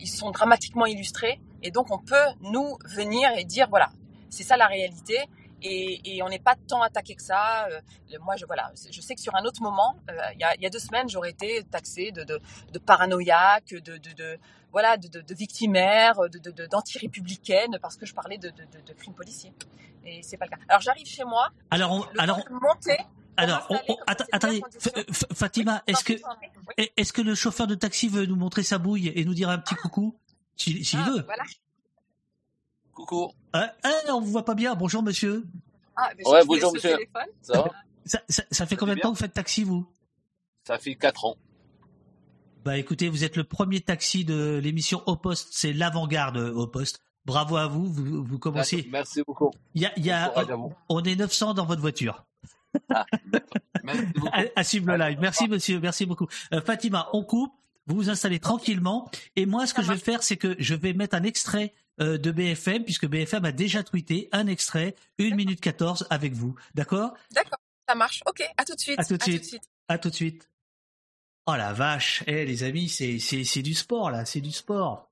Ils 0.00 0.08
sont 0.08 0.32
dramatiquement 0.32 0.84
illustrés 0.84 1.40
et 1.62 1.70
donc 1.70 1.92
on 1.92 1.98
peut 1.98 2.26
nous 2.40 2.76
venir 2.84 3.30
et 3.38 3.44
dire 3.44 3.68
voilà 3.70 3.90
c'est 4.28 4.42
ça 4.42 4.56
la 4.56 4.66
réalité 4.66 5.16
et, 5.62 6.16
et 6.16 6.22
on 6.22 6.28
n'est 6.28 6.38
pas 6.38 6.56
tant 6.68 6.82
attaqué 6.82 7.14
que 7.14 7.22
ça. 7.22 7.66
Euh, 7.68 7.80
moi, 8.20 8.36
je, 8.36 8.44
voilà, 8.46 8.72
je 8.90 9.00
sais 9.00 9.14
que 9.14 9.20
sur 9.20 9.34
un 9.34 9.44
autre 9.44 9.62
moment, 9.62 9.96
euh, 10.10 10.14
il 10.34 10.40
y, 10.40 10.44
a, 10.44 10.54
il 10.56 10.62
y 10.62 10.66
a 10.66 10.70
deux 10.70 10.78
semaines, 10.78 11.08
j'aurais 11.08 11.30
été 11.30 11.62
taxée 11.64 12.12
de, 12.12 12.24
de, 12.24 12.40
de 12.72 12.78
paranoïaque, 12.78 13.70
de, 13.74 13.96
de, 13.98 14.38
voilà, 14.72 14.96
de, 14.96 15.08
de, 15.08 15.20
de 15.20 15.34
victimaire, 15.34 16.14
de, 16.28 16.66
d'anti-républicaine, 16.66 17.78
parce 17.80 17.96
que 17.96 18.06
je 18.06 18.14
parlais 18.14 18.38
de, 18.38 18.50
de, 18.50 18.92
crimes 18.94 19.14
policiers. 19.14 19.52
Et 20.04 20.22
c'est 20.22 20.36
pas 20.36 20.46
le 20.46 20.50
cas. 20.50 20.58
Alors 20.68 20.80
j'arrive 20.80 21.06
chez 21.06 21.24
moi. 21.24 21.48
Alors, 21.70 21.92
on- 21.92 21.98
le 22.00 22.04
temps 22.04 22.22
alors, 22.22 22.36
de 22.44 22.52
monter. 22.52 22.98
alors, 23.36 23.66
on- 23.70 23.78
on- 23.88 23.96
atta- 24.06 24.26
attendez, 24.32 24.62
Fatima, 25.34 25.82
est-ce 25.86 26.04
que 26.04 26.12
est-ce 26.96 27.12
que 27.12 27.22
le 27.22 27.34
chauffeur 27.34 27.66
de 27.66 27.74
taxi 27.74 28.08
veut 28.08 28.26
nous 28.26 28.36
montrer 28.36 28.62
sa 28.62 28.78
bouille 28.78 29.08
et 29.14 29.24
nous 29.24 29.34
dire 29.34 29.50
un 29.50 29.58
petit 29.58 29.74
coucou? 29.74 30.16
S'il 30.56 30.84
s'il 30.84 31.00
veut 31.00 31.22
Voilà. 31.24 31.44
Coucou. 33.00 33.32
Ah, 33.52 33.72
ah, 33.82 33.90
on 34.14 34.20
vous 34.20 34.30
voit 34.30 34.44
pas 34.44 34.54
bien. 34.54 34.74
Bonjour, 34.74 35.02
monsieur. 35.02 35.44
Ah, 35.96 36.10
mais 36.16 36.26
Ouais, 36.28 36.44
bonjour 36.46 36.72
monsieur. 36.72 36.96
Ça 37.42 37.62
va 37.62 37.70
Ça, 38.04 38.20
ça- 38.28 38.42
ça 38.50 38.66
fait 38.66 38.76
combien 38.76 38.94
de 38.94 39.00
temps 39.00 39.10
que 39.12 39.16
vous 39.16 39.20
faites 39.22 39.32
taxi, 39.32 39.64
vous? 39.64 39.86
Ça 40.66 40.78
fait 40.78 40.94
4 40.94 41.24
ans. 41.24 41.36
Bah 42.64 42.76
écoutez, 42.76 43.08
vous 43.08 43.24
êtes 43.24 43.36
le 43.36 43.44
premier 43.44 43.80
taxi 43.80 44.24
de 44.24 44.60
l'émission 44.62 45.02
Au 45.06 45.16
Poste. 45.16 45.48
C'est 45.52 45.72
l'avant-garde 45.72 46.36
au 46.36 46.66
Poste. 46.66 47.00
Bravo 47.24 47.56
à 47.56 47.66
vous. 47.66 47.86
Vous, 47.86 48.22
vous 48.24 48.38
commencez. 48.38 48.86
Merci 48.90 49.22
beaucoup. 49.26 49.50
Il 49.74 49.82
y 49.82 49.86
a, 49.86 49.92
il 49.96 50.06
y 50.06 50.12
on 50.88 51.02
est 51.02 51.16
900 51.16 51.54
dans 51.54 51.64
votre 51.64 51.80
voiture. 51.80 52.24
Merci 53.84 54.04
À, 54.32 54.44
à 54.56 54.64
suivre 54.64 54.86
le 54.92 54.96
live. 54.98 55.18
Merci 55.20 55.48
monsieur, 55.48 55.80
merci 55.80 56.04
beaucoup. 56.06 56.26
Euh, 56.52 56.60
Fatima, 56.60 57.08
on 57.14 57.24
coupe. 57.24 57.52
Vous 57.86 57.96
vous 57.96 58.10
installez 58.10 58.38
tranquillement. 58.38 59.10
Et 59.36 59.46
moi, 59.46 59.66
ce 59.66 59.74
que 59.74 59.82
je 59.82 59.88
vais 59.90 59.98
faire, 59.98 60.22
c'est 60.22 60.36
que 60.36 60.54
je 60.58 60.74
vais 60.74 60.92
mettre 60.92 61.16
un 61.16 61.22
extrait 61.24 61.74
euh, 62.00 62.18
de 62.18 62.30
BFM, 62.30 62.84
puisque 62.84 63.06
BFM 63.06 63.44
a 63.44 63.52
déjà 63.52 63.82
tweeté 63.82 64.28
un 64.32 64.46
extrait, 64.46 64.94
1 65.18 65.34
minute 65.34 65.60
14 65.60 66.06
avec 66.10 66.32
vous. 66.32 66.54
D'accord? 66.74 67.14
D'accord, 67.32 67.58
ça 67.88 67.94
marche. 67.94 68.22
Ok, 68.26 68.42
à 68.56 68.64
tout 68.64 68.74
de 68.74 68.80
suite. 68.80 68.98
À 68.98 69.04
tout 69.04 69.16
de 69.16 69.22
suite. 69.22 69.60
À 69.88 69.98
tout 69.98 70.10
de 70.10 70.14
suite. 70.14 70.50
Oh 71.46 71.56
la 71.56 71.72
vache, 71.72 72.22
eh 72.26 72.44
les 72.44 72.62
amis, 72.62 72.88
c'est 72.88 73.18
c'est 73.18 73.44
c'est 73.44 73.62
du 73.62 73.74
sport 73.74 74.10
là, 74.10 74.24
c'est 74.24 74.40
du 74.40 74.52
sport. 74.52 75.10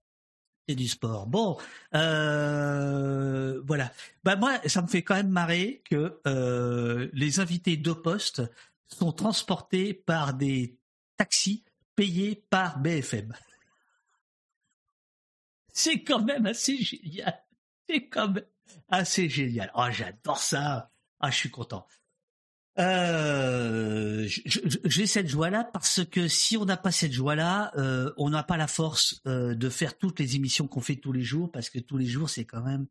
C'est 0.68 0.74
du 0.74 0.86
sport. 0.86 1.26
Bon, 1.26 1.56
euh, 1.94 3.60
voilà. 3.66 3.90
Bah 4.22 4.36
moi, 4.36 4.60
ça 4.66 4.82
me 4.82 4.86
fait 4.86 5.02
quand 5.02 5.14
même 5.14 5.30
marrer 5.30 5.82
que 5.88 6.20
euh, 6.26 7.08
les 7.14 7.40
invités 7.40 7.78
de 7.78 7.92
poste 7.92 8.42
sont 8.86 9.12
transportés 9.12 9.94
par 9.94 10.34
des 10.34 10.78
taxis 11.16 11.64
payés 11.96 12.44
par 12.50 12.78
BFM. 12.78 13.32
C'est 15.78 16.02
quand 16.02 16.24
même 16.24 16.44
assez 16.44 16.76
génial. 16.76 17.40
C'est 17.88 18.08
quand 18.08 18.30
même 18.30 18.44
assez 18.88 19.28
génial. 19.28 19.70
Oh, 19.76 19.86
j'adore 19.92 20.38
ça. 20.38 20.90
Ah, 21.20 21.30
je 21.30 21.36
suis 21.36 21.50
content. 21.50 21.86
Euh, 22.80 24.26
j'ai 24.26 25.06
cette 25.06 25.28
joie-là 25.28 25.62
parce 25.62 26.04
que 26.04 26.26
si 26.26 26.56
on 26.56 26.64
n'a 26.64 26.76
pas 26.76 26.90
cette 26.90 27.12
joie-là, 27.12 27.70
euh, 27.76 28.12
on 28.16 28.28
n'a 28.28 28.42
pas 28.42 28.56
la 28.56 28.66
force 28.66 29.20
euh, 29.28 29.54
de 29.54 29.68
faire 29.68 29.96
toutes 29.96 30.18
les 30.18 30.34
émissions 30.34 30.66
qu'on 30.66 30.80
fait 30.80 30.96
tous 30.96 31.12
les 31.12 31.22
jours 31.22 31.48
parce 31.52 31.70
que 31.70 31.78
tous 31.78 31.96
les 31.96 32.06
jours 32.06 32.28
c'est 32.28 32.44
quand 32.44 32.62
même, 32.62 32.88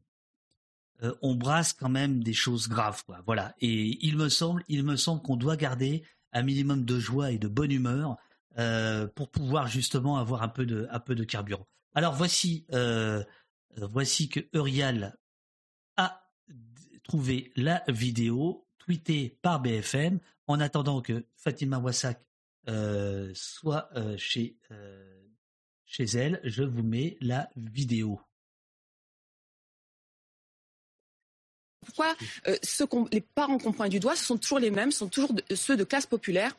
on 1.22 1.36
brasse 1.36 1.74
quand 1.74 1.90
même 1.90 2.24
des 2.24 2.34
choses 2.34 2.70
graves, 2.70 3.04
quoi. 3.06 3.22
Voilà. 3.26 3.54
Et 3.60 4.00
il 4.08 4.18
me 4.18 4.30
semble, 4.30 4.64
semble 4.98 5.22
qu'on 5.22 5.36
doit 5.36 5.58
garder 5.58 6.04
un 6.32 6.42
minimum 6.42 6.86
de 6.86 7.00
joie 7.00 7.32
et 7.32 7.38
de 7.38 7.50
bonne 7.50 7.72
humeur 7.72 8.16
pour 9.14 9.30
pouvoir 9.30 9.68
justement 9.68 10.18
avoir 10.18 10.42
un 10.42 10.48
peu 10.50 10.66
de 10.66 11.24
carburant. 11.26 11.68
Alors 11.98 12.14
voici, 12.14 12.64
euh, 12.74 13.24
voici 13.76 14.30
que 14.30 14.40
Eurial 14.54 15.18
a 15.96 16.30
trouvé 17.04 17.52
la 17.56 17.84
vidéo 17.88 18.68
tweetée 18.78 19.40
par 19.42 19.60
BFM 19.60 20.20
en 20.46 20.60
attendant 20.60 21.02
que 21.02 21.26
Fatima 21.38 21.80
Wassak 21.80 22.24
euh, 22.70 23.32
soit 23.34 23.90
euh, 23.96 24.16
chez, 24.16 24.60
elle. 26.14 26.40
Je 26.44 26.62
vous 26.62 26.84
mets 26.84 27.18
la 27.20 27.50
vidéo. 27.56 28.22
Pourquoi 31.84 32.16
les 33.12 33.22
parents 33.22 33.58
qu'on 33.58 33.74
pointe 33.74 33.90
du 33.90 34.00
doigt, 34.00 34.16
ce 34.16 34.24
sont 34.24 34.38
toujours 34.38 34.60
les 34.60 34.70
mêmes, 34.70 34.92
ce 34.92 35.00
sont 35.00 35.10
toujours 35.10 35.32
ceux 35.56 35.76
de 35.76 35.84
classe 35.84 36.06
populaire? 36.06 36.56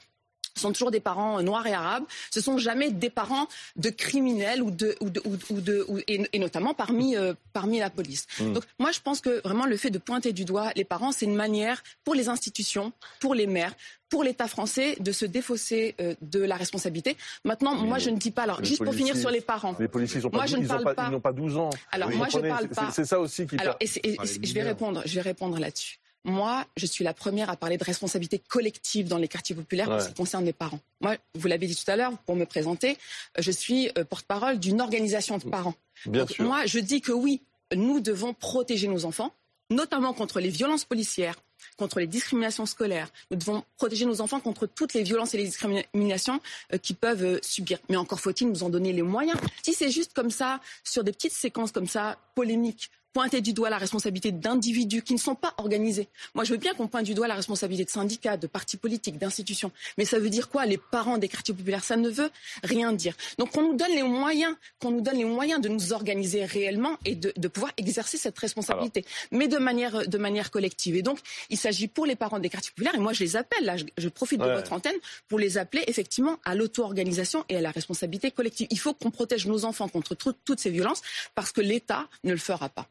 Sont 0.56 0.72
toujours 0.72 0.90
des 0.90 1.00
parents 1.00 1.42
noirs 1.42 1.66
et 1.66 1.72
arabes. 1.72 2.04
Ce 2.30 2.40
sont 2.40 2.58
jamais 2.58 2.90
des 2.90 3.10
parents 3.10 3.46
de 3.76 3.90
criminels 3.90 4.62
ou 4.62 4.70
de 4.70 4.96
ou 5.00 5.10
de 5.10 5.20
ou, 5.50 5.60
de 5.60 5.84
ou- 5.88 5.98
et, 6.06 6.28
et 6.32 6.38
notamment 6.38 6.74
parmi 6.74 7.16
euh, 7.16 7.34
parmi 7.52 7.78
la 7.78 7.90
police. 7.90 8.26
Mm. 8.40 8.52
Donc 8.54 8.64
moi 8.78 8.90
je 8.92 9.00
pense 9.00 9.20
que 9.20 9.40
vraiment 9.42 9.66
le 9.66 9.76
fait 9.76 9.90
de 9.90 9.98
pointer 9.98 10.32
du 10.32 10.44
doigt 10.44 10.70
les 10.76 10.84
parents, 10.84 11.12
c'est 11.12 11.26
une 11.26 11.34
manière 11.36 11.82
pour 12.04 12.14
les 12.14 12.28
institutions, 12.28 12.92
pour 13.20 13.34
les 13.34 13.46
maires, 13.46 13.74
pour 14.08 14.24
l'État 14.24 14.48
français 14.48 14.96
de 15.00 15.12
se 15.12 15.24
défausser 15.26 15.94
euh, 16.00 16.14
de 16.22 16.40
la 16.40 16.56
responsabilité. 16.56 17.16
Maintenant, 17.44 17.74
moi 17.74 17.98
je 17.98 18.10
ne 18.10 18.16
dis 18.16 18.30
pas 18.30 18.42
alors 18.42 18.64
juste 18.64 18.82
pour 18.84 18.94
finir 18.94 19.16
sur 19.16 19.30
les 19.30 19.40
parents. 19.40 19.74
Les 19.78 19.88
policiers, 19.88 20.20
ils 20.20 20.26
ont 20.26 20.30
moi 20.32 20.44
pas, 20.44 20.56
ne 20.56 20.66
pas, 20.66 20.94
pas. 20.94 21.06
ils 21.08 21.12
n'ont 21.12 21.20
pas 21.20 21.32
12 21.32 21.56
ans. 21.58 21.70
Alors 21.92 22.10
moi 22.10 22.26
je 22.28 22.32
comprenez? 22.32 22.48
parle 22.48 22.68
C'est- 22.68 22.74
pas. 22.74 22.90
C'est 22.90 23.04
ça 23.04 23.20
aussi 23.20 23.46
qui. 23.46 23.56
Alors 23.58 23.76
et 23.80 23.84
et- 24.02 24.14
et 24.14 24.26
c'est- 24.26 24.44
je 24.46 24.54
vais 24.54 24.62
répondre, 24.62 25.02
je 25.04 25.14
vais 25.14 25.20
répondre 25.20 25.58
là-dessus. 25.58 25.98
Moi, 26.24 26.66
je 26.76 26.84
suis 26.86 27.04
la 27.04 27.14
première 27.14 27.48
à 27.50 27.56
parler 27.56 27.78
de 27.78 27.84
responsabilité 27.84 28.38
collective 28.38 29.08
dans 29.08 29.18
les 29.18 29.28
quartiers 29.28 29.54
populaires 29.54 29.86
pour 29.86 29.94
Ouais. 29.96 30.02
ce 30.02 30.08
qui 30.08 30.14
concerne 30.14 30.44
les 30.44 30.52
parents. 30.52 30.80
Moi, 31.00 31.16
vous 31.34 31.48
l'avez 31.48 31.66
dit 31.66 31.76
tout 31.76 31.90
à 31.90 31.96
l'heure, 31.96 32.12
pour 32.26 32.36
me 32.36 32.44
présenter, 32.44 32.98
euh, 33.38 33.42
je 33.42 33.50
suis 33.50 33.90
euh, 33.96 34.04
porte-parole 34.04 34.58
d'une 34.58 34.80
organisation 34.80 35.38
de 35.38 35.44
parents. 35.44 35.74
Bien 36.06 36.22
Donc, 36.22 36.32
sûr. 36.32 36.44
Moi, 36.44 36.66
je 36.66 36.78
dis 36.80 37.00
que 37.00 37.12
oui, 37.12 37.40
nous 37.74 38.00
devons 38.00 38.34
protéger 38.34 38.88
nos 38.88 39.04
enfants, 39.04 39.32
notamment 39.70 40.12
contre 40.12 40.40
les 40.40 40.48
violences 40.50 40.84
policières, 40.84 41.36
contre 41.76 42.00
les 42.00 42.06
discriminations 42.06 42.66
scolaires. 42.66 43.08
Nous 43.30 43.36
devons 43.36 43.64
protéger 43.76 44.04
nos 44.04 44.20
enfants 44.20 44.40
contre 44.40 44.66
toutes 44.66 44.94
les 44.94 45.02
violences 45.02 45.34
et 45.34 45.38
les 45.38 45.44
discriminations 45.44 46.40
euh, 46.72 46.78
qu'ils 46.78 46.96
peuvent 46.96 47.24
euh, 47.24 47.38
subir. 47.42 47.78
Mais 47.88 47.96
encore 47.96 48.20
faut-il 48.20 48.48
nous 48.48 48.62
en 48.64 48.70
donner 48.70 48.92
les 48.92 49.02
moyens. 49.02 49.38
Si 49.62 49.72
c'est 49.74 49.90
juste 49.90 50.12
comme 50.14 50.30
ça, 50.30 50.60
sur 50.84 51.04
des 51.04 51.12
petites 51.12 51.32
séquences 51.32 51.72
comme 51.72 51.86
ça, 51.88 52.18
polémiques, 52.34 52.90
pointer 53.18 53.40
du 53.40 53.52
doigt 53.52 53.68
la 53.68 53.78
responsabilité 53.78 54.30
d'individus 54.30 55.02
qui 55.02 55.12
ne 55.12 55.18
sont 55.18 55.34
pas 55.34 55.52
organisés. 55.58 56.06
Moi, 56.36 56.44
je 56.44 56.52
veux 56.52 56.56
bien 56.56 56.72
qu'on 56.74 56.86
pointe 56.86 57.04
du 57.04 57.14
doigt 57.14 57.26
la 57.26 57.34
responsabilité 57.34 57.84
de 57.84 57.90
syndicats, 57.90 58.36
de 58.36 58.46
partis 58.46 58.76
politiques, 58.76 59.18
d'institutions. 59.18 59.72
Mais 59.96 60.04
ça 60.04 60.20
veut 60.20 60.30
dire 60.30 60.48
quoi? 60.48 60.66
Les 60.66 60.78
parents 60.78 61.18
des 61.18 61.26
quartiers 61.28 61.52
populaires, 61.52 61.82
ça 61.82 61.96
ne 61.96 62.08
veut 62.08 62.30
rien 62.62 62.92
dire. 62.92 63.16
Donc, 63.38 63.50
qu'on 63.50 63.62
nous 63.62 63.74
donne 63.76 63.90
les 63.90 64.04
moyens, 64.04 64.54
qu'on 64.80 64.92
nous 64.92 65.00
donne 65.00 65.16
les 65.18 65.24
moyens 65.24 65.60
de 65.60 65.68
nous 65.68 65.92
organiser 65.92 66.44
réellement 66.44 66.96
et 67.04 67.16
de, 67.16 67.32
de 67.36 67.48
pouvoir 67.48 67.72
exercer 67.76 68.18
cette 68.18 68.38
responsabilité, 68.38 69.04
mais 69.32 69.48
de 69.48 69.58
manière, 69.58 70.06
de 70.06 70.18
manière 70.18 70.52
collective. 70.52 70.94
Et 70.94 71.02
donc, 71.02 71.18
il 71.50 71.58
s'agit 71.58 71.88
pour 71.88 72.06
les 72.06 72.14
parents 72.14 72.38
des 72.38 72.48
quartiers 72.50 72.70
populaires, 72.70 72.94
et 72.94 72.98
moi, 73.00 73.12
je 73.12 73.24
les 73.24 73.34
appelle, 73.34 73.64
là, 73.64 73.76
je, 73.76 73.84
je 73.96 74.08
profite 74.08 74.38
de 74.40 74.44
Ouais. 74.48 74.54
votre 74.54 74.72
antenne 74.72 74.94
pour 75.26 75.40
les 75.40 75.58
appeler 75.58 75.82
effectivement 75.88 76.38
à 76.44 76.54
l'auto-organisation 76.54 77.44
et 77.48 77.56
à 77.56 77.60
la 77.60 77.72
responsabilité 77.72 78.30
collective. 78.30 78.68
Il 78.70 78.78
faut 78.78 78.94
qu'on 78.94 79.10
protège 79.10 79.46
nos 79.46 79.64
enfants 79.64 79.88
contre 79.88 80.14
tout- 80.14 80.36
toutes 80.44 80.60
ces 80.60 80.70
violences 80.70 81.02
parce 81.34 81.50
que 81.50 81.60
l'État 81.60 82.06
ne 82.22 82.30
le 82.32 82.38
fera 82.38 82.68
pas. 82.68 82.86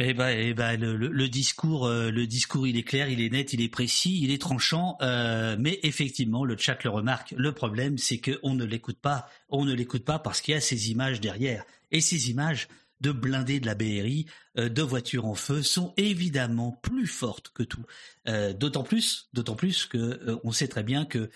Eh 0.00 0.14
ben, 0.14 0.28
eh 0.28 0.54
ben, 0.54 0.80
le, 0.80 1.28
discours, 1.28 1.86
euh, 1.86 2.12
le 2.12 2.24
discours, 2.28 2.68
il 2.68 2.76
est 2.76 2.84
clair, 2.84 3.08
il 3.08 3.20
est 3.20 3.30
net, 3.30 3.52
il 3.52 3.60
est 3.60 3.68
précis, 3.68 4.20
il 4.22 4.30
est 4.30 4.40
tranchant. 4.40 4.96
euh, 5.02 5.56
mais 5.58 5.80
effectivement, 5.82 6.44
le 6.44 6.56
chat 6.56 6.78
le 6.84 6.90
remarque. 6.90 7.34
Le 7.36 7.50
problème, 7.50 7.98
c'est 7.98 8.18
que 8.18 8.38
on 8.44 8.54
ne 8.54 8.64
l'écoute 8.64 9.00
pas. 9.00 9.28
On 9.48 9.64
ne 9.64 9.74
l'écoute 9.74 10.04
pas 10.04 10.20
parce 10.20 10.40
qu'il 10.40 10.54
y 10.54 10.56
a 10.56 10.60
ces 10.60 10.92
images 10.92 11.20
derrière. 11.20 11.64
Et 11.90 12.00
ces 12.00 12.30
images 12.30 12.68
de 13.00 13.10
blindés 13.10 13.58
de 13.58 13.66
la 13.66 13.74
BRI, 13.74 14.26
euh, 14.56 14.68
de 14.68 14.82
voitures 14.82 15.26
en 15.26 15.34
feu, 15.34 15.64
sont 15.64 15.94
évidemment 15.96 16.78
plus 16.80 17.08
fortes 17.08 17.48
que 17.48 17.64
tout. 17.64 17.84
D'autant 18.60 18.84
plus, 18.84 19.28
d'autant 19.32 19.56
plus 19.56 19.86
que 19.86 20.38
on 20.44 20.52
sait 20.52 20.68
très 20.68 20.82
bien 20.82 21.06
que 21.06 21.30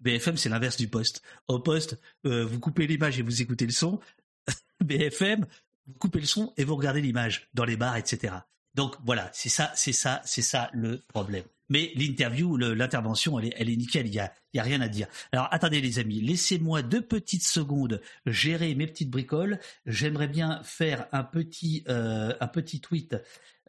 BFM, 0.00 0.36
c'est 0.36 0.48
l'inverse 0.48 0.78
du 0.78 0.88
poste. 0.88 1.22
Au 1.48 1.60
poste, 1.60 2.00
vous 2.24 2.58
coupez 2.60 2.86
l'image 2.86 3.18
et 3.18 3.22
vous 3.22 3.42
écoutez 3.42 3.66
le 3.66 3.72
son. 3.72 4.00
BFM, 4.84 5.44
vous 5.88 5.94
coupez 5.94 6.20
le 6.20 6.26
son 6.26 6.52
et 6.56 6.64
vous 6.64 6.76
regardez 6.76 7.00
l'image 7.00 7.48
dans 7.54 7.64
les 7.64 7.76
bars, 7.76 7.96
etc. 7.96 8.34
Donc 8.74 8.94
voilà, 9.04 9.30
c'est 9.32 9.48
ça, 9.48 9.72
c'est 9.74 9.92
ça, 9.92 10.20
c'est 10.24 10.42
ça 10.42 10.70
le 10.72 11.02
problème. 11.08 11.44
Mais 11.70 11.92
l'interview, 11.96 12.56
l'intervention, 12.56 13.38
elle 13.38 13.46
est, 13.48 13.54
elle 13.56 13.68
est 13.68 13.76
nickel. 13.76 14.06
Il 14.06 14.14
y 14.14 14.20
a, 14.20 14.32
y 14.54 14.58
a 14.58 14.62
rien 14.62 14.80
à 14.80 14.88
dire. 14.88 15.06
Alors 15.32 15.48
attendez 15.50 15.80
les 15.80 15.98
amis, 15.98 16.20
laissez-moi 16.20 16.82
deux 16.82 17.02
petites 17.02 17.42
secondes 17.46 18.00
gérer 18.24 18.74
mes 18.74 18.86
petites 18.86 19.10
bricoles. 19.10 19.58
J'aimerais 19.84 20.28
bien 20.28 20.62
faire 20.62 21.06
un 21.12 21.24
petit, 21.24 21.84
euh, 21.88 22.34
un 22.40 22.48
petit 22.48 22.80
tweet 22.80 23.16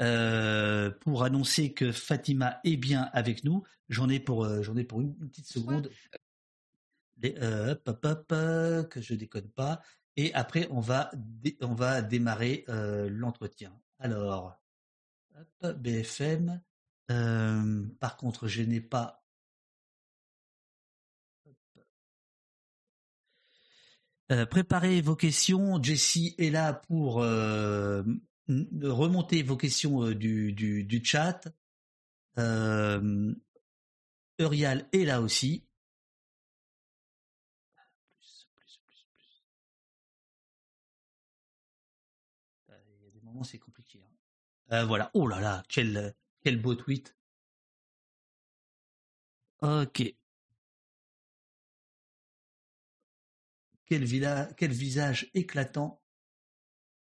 euh, 0.02 0.92
pour 1.02 1.24
annoncer 1.24 1.74
que 1.74 1.92
Fatima 1.92 2.60
est 2.64 2.78
bien 2.78 3.10
avec 3.12 3.44
nous. 3.44 3.64
J'en 3.90 4.08
ai 4.08 4.20
pour, 4.20 4.46
euh, 4.46 4.62
j'en 4.62 4.78
ai 4.78 4.84
pour 4.86 5.02
une 5.02 5.16
petite 5.16 5.48
seconde. 5.48 5.90
Les- 7.22 7.36
hop, 7.42 7.82
hop, 7.86 8.06
hop, 8.06 8.90
que 8.90 9.02
je 9.02 9.14
déconne 9.14 9.50
pas. 9.50 9.82
Et 10.22 10.34
après, 10.34 10.68
on 10.70 10.82
va, 10.82 11.12
on 11.62 11.74
va 11.74 12.02
démarrer 12.02 12.66
euh, 12.68 13.08
l'entretien. 13.10 13.74
Alors, 14.00 14.60
BFM. 15.62 16.62
Euh, 17.10 17.86
par 18.02 18.18
contre, 18.18 18.50
je 18.50 18.62
n'ai 18.64 18.82
pas. 18.82 19.24
Euh, 24.34 24.46
préparez 24.46 25.00
vos 25.00 25.16
questions. 25.16 25.82
Jessie 25.82 26.36
est 26.38 26.50
là 26.50 26.74
pour 26.74 27.22
euh, 27.22 28.04
remonter 28.50 29.42
vos 29.42 29.56
questions 29.56 30.12
du, 30.12 30.52
du, 30.52 30.84
du 30.84 31.02
chat. 31.02 31.48
Eurial 34.38 34.86
est 34.92 35.06
là 35.06 35.22
aussi. 35.22 35.64
Euh, 42.70 43.29
C'est 43.44 43.60
compliqué. 43.60 44.02
hein. 44.04 44.76
Euh, 44.76 44.86
voilà. 44.86 45.10
Oh 45.14 45.28
là 45.28 45.40
là, 45.40 45.64
quel 45.70 46.16
quel 46.42 46.62
beau 46.62 46.76
tweet. 46.76 47.16
Ok. 49.62 50.16
Quel, 53.86 54.04
vila- 54.06 54.54
quel 54.56 54.72
visage 54.72 55.30
éclatant. 55.34 56.02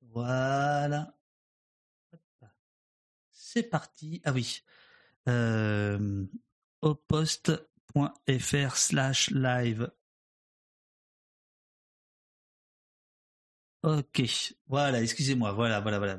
Voilà. 0.01 1.15
C'est 3.29 3.63
parti. 3.63 4.21
Ah 4.25 4.31
oui. 4.31 4.61
Euh, 5.27 6.25
au 6.81 6.95
poste.fr 6.95 8.75
slash 8.75 9.29
live. 9.31 9.91
Ok. 13.83 14.21
Voilà, 14.67 15.01
excusez-moi. 15.01 15.53
Voilà, 15.53 15.79
voilà, 15.79 15.97
voilà. 15.97 16.17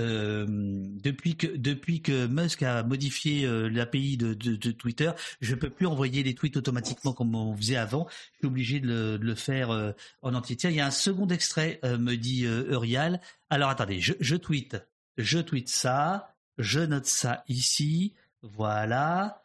Euh, 0.00 0.44
depuis 0.48 1.36
que 1.36 2.26
Musk 2.26 2.62
a 2.62 2.82
modifié 2.82 3.46
euh, 3.46 3.68
l'API 3.68 4.16
de, 4.16 4.72
Twitter, 4.72 5.12
je 5.40 5.54
peux 5.54 5.70
plus 5.70 5.86
envoyer 5.86 6.24
les 6.24 6.34
tweets 6.34 6.56
automatiquement 6.56 7.12
comme 7.12 7.34
on 7.34 7.56
faisait 7.56 7.76
avant. 7.76 8.08
Je 8.32 8.38
suis 8.38 8.46
obligé 8.46 8.80
de 8.80 9.18
le, 9.20 9.34
faire 9.34 9.70
euh, 9.70 9.92
en 10.22 10.34
entier. 10.34 10.56
Tiens, 10.56 10.70
il 10.70 10.76
y 10.76 10.80
a 10.80 10.86
un 10.86 10.90
second 10.90 11.28
extrait, 11.28 11.80
me 11.84 12.16
dit 12.16 12.44
Eurial. 12.44 13.20
Alors 13.50 13.70
attendez, 13.70 14.00
je, 14.00 14.36
tweete, 14.36 14.76
je 15.16 15.38
tweete 15.38 15.68
ça, 15.68 16.34
je 16.58 16.80
note 16.80 17.06
ça 17.06 17.44
ici, 17.48 18.14
voilà. 18.42 19.44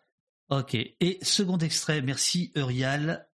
Ok. 0.50 0.74
Et 0.74 1.20
second 1.22 1.60
extrait, 1.60 2.02
merci 2.02 2.52
Eurial. 2.56 3.29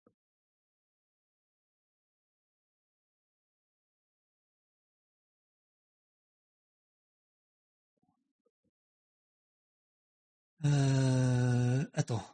Euh, 10.66 11.86
attends. 11.94 12.26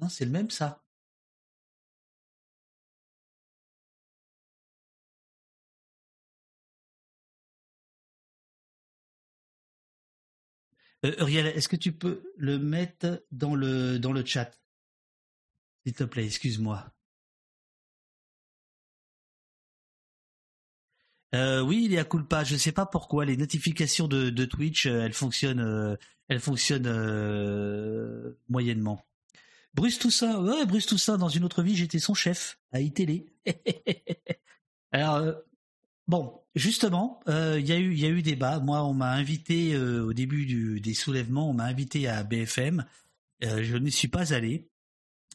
Non, 0.00 0.08
c'est 0.08 0.24
le 0.24 0.30
même 0.32 0.50
ça. 0.50 0.82
Euh, 11.04 11.14
Uriel, 11.18 11.46
est-ce 11.46 11.68
que 11.68 11.76
tu 11.76 11.92
peux 11.92 12.24
le 12.36 12.58
mettre 12.58 13.24
dans 13.30 13.54
le 13.54 13.98
dans 13.98 14.12
le 14.12 14.24
chat, 14.24 14.50
s'il 15.84 15.94
te 15.94 16.04
plaît, 16.04 16.24
excuse-moi. 16.26 16.91
Euh, 21.34 21.60
oui, 21.62 21.82
il 21.84 21.92
y 21.92 21.98
a 21.98 22.04
culpa. 22.04 22.44
Je 22.44 22.56
sais 22.56 22.72
pas 22.72 22.86
pourquoi 22.86 23.24
les 23.24 23.36
notifications 23.36 24.08
de, 24.08 24.44
Twitch, 24.44 24.86
euh, 24.86 25.04
elles 25.04 25.12
fonctionnent, 25.12 25.60
euh, 25.60 25.96
elles 26.28 26.40
fonctionnent 26.40 28.36
moyennement. 28.48 29.04
Bruce 29.74 29.98
Toussaint, 29.98 30.42
ouais, 30.42 30.66
Bruce 30.66 30.86
Toussaint. 30.86 31.16
Dans 31.16 31.30
une 31.30 31.44
autre 31.44 31.62
vie, 31.62 31.76
j'étais 31.76 31.98
son 31.98 32.14
chef 32.14 32.58
à 32.72 32.80
iTélé. 32.80 33.26
Alors 34.92 35.16
euh, 35.16 35.32
bon, 36.06 36.40
justement, 36.54 37.20
il 37.26 37.66
y 37.66 37.72
a 37.72 37.78
eu, 37.78 37.92
il 37.92 38.00
y 38.00 38.04
a 38.04 38.10
eu 38.10 38.20
débat. 38.20 38.60
Moi, 38.60 38.84
on 38.84 38.92
m'a 38.92 39.12
invité 39.12 39.76
au 39.76 40.12
début 40.12 40.80
des 40.80 40.94
soulèvements, 40.94 41.48
on 41.48 41.54
m'a 41.54 41.64
invité 41.64 42.08
à 42.08 42.22
BFM. 42.22 42.84
Je 43.40 43.76
ne 43.76 43.88
suis 43.88 44.08
pas 44.08 44.34
allé, 44.34 44.68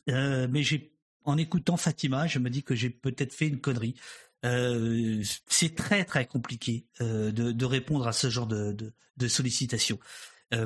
mais 0.07 0.61
j'ai, 0.61 0.93
en 1.25 1.37
écoutant 1.37 1.75
Fatima, 1.75 2.27
je 2.27 2.37
me 2.37 2.51
dis 2.51 2.61
que 2.61 2.75
j'ai 2.75 2.91
peut-être 2.91 3.33
fait 3.33 3.47
une 3.47 3.59
connerie. 3.59 3.95
Euh, 4.47 5.21
c'est 5.47 5.75
très 5.75 6.05
très 6.05 6.25
compliqué 6.25 6.85
euh, 7.01 7.31
de, 7.31 7.65
répondre 7.65 8.07
à 8.07 8.13
ce 8.13 8.29
genre 8.29 8.47
de, 8.47 8.75
de, 9.17 9.27
sollicitations. 9.27 9.99
Euh, 10.53 10.65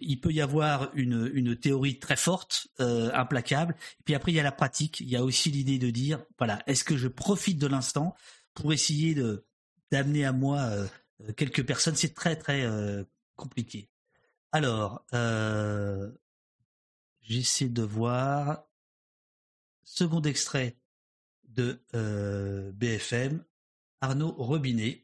il 0.00 0.20
peut 0.20 0.32
y 0.32 0.40
avoir 0.40 0.90
une, 0.94 1.56
théorie 1.56 1.98
très 2.00 2.16
forte, 2.16 2.68
implacable. 2.78 3.76
Et 4.00 4.02
puis 4.04 4.14
après, 4.14 4.32
il 4.32 4.34
y 4.34 4.40
a 4.40 4.42
la 4.42 4.52
pratique. 4.52 5.00
Il 5.00 5.08
y 5.08 5.16
a 5.16 5.22
aussi 5.22 5.50
l'idée 5.50 5.78
de 5.78 5.90
dire, 5.90 6.24
voilà, 6.38 6.62
est-ce 6.66 6.84
que 6.84 6.96
je 6.96 7.08
profite 7.08 7.58
de 7.58 7.68
l'instant 7.68 8.14
pour 8.54 8.72
essayer 8.72 9.16
d'amener 9.92 10.24
à 10.24 10.32
moi 10.32 10.68
quelques 11.36 11.64
personnes? 11.64 11.94
C'est 11.94 12.14
très 12.14 12.34
très 12.34 12.68
compliqué. 13.36 13.88
Alors, 14.50 15.04
j'essaie 17.20 17.68
de 17.68 17.82
voir. 17.82 18.64
Second 19.84 20.22
extrait 20.22 20.76
de 21.56 21.78
euh, 21.94 22.70
BFM, 22.72 23.42
Arnaud 24.00 24.32
Robinet. 24.32 25.02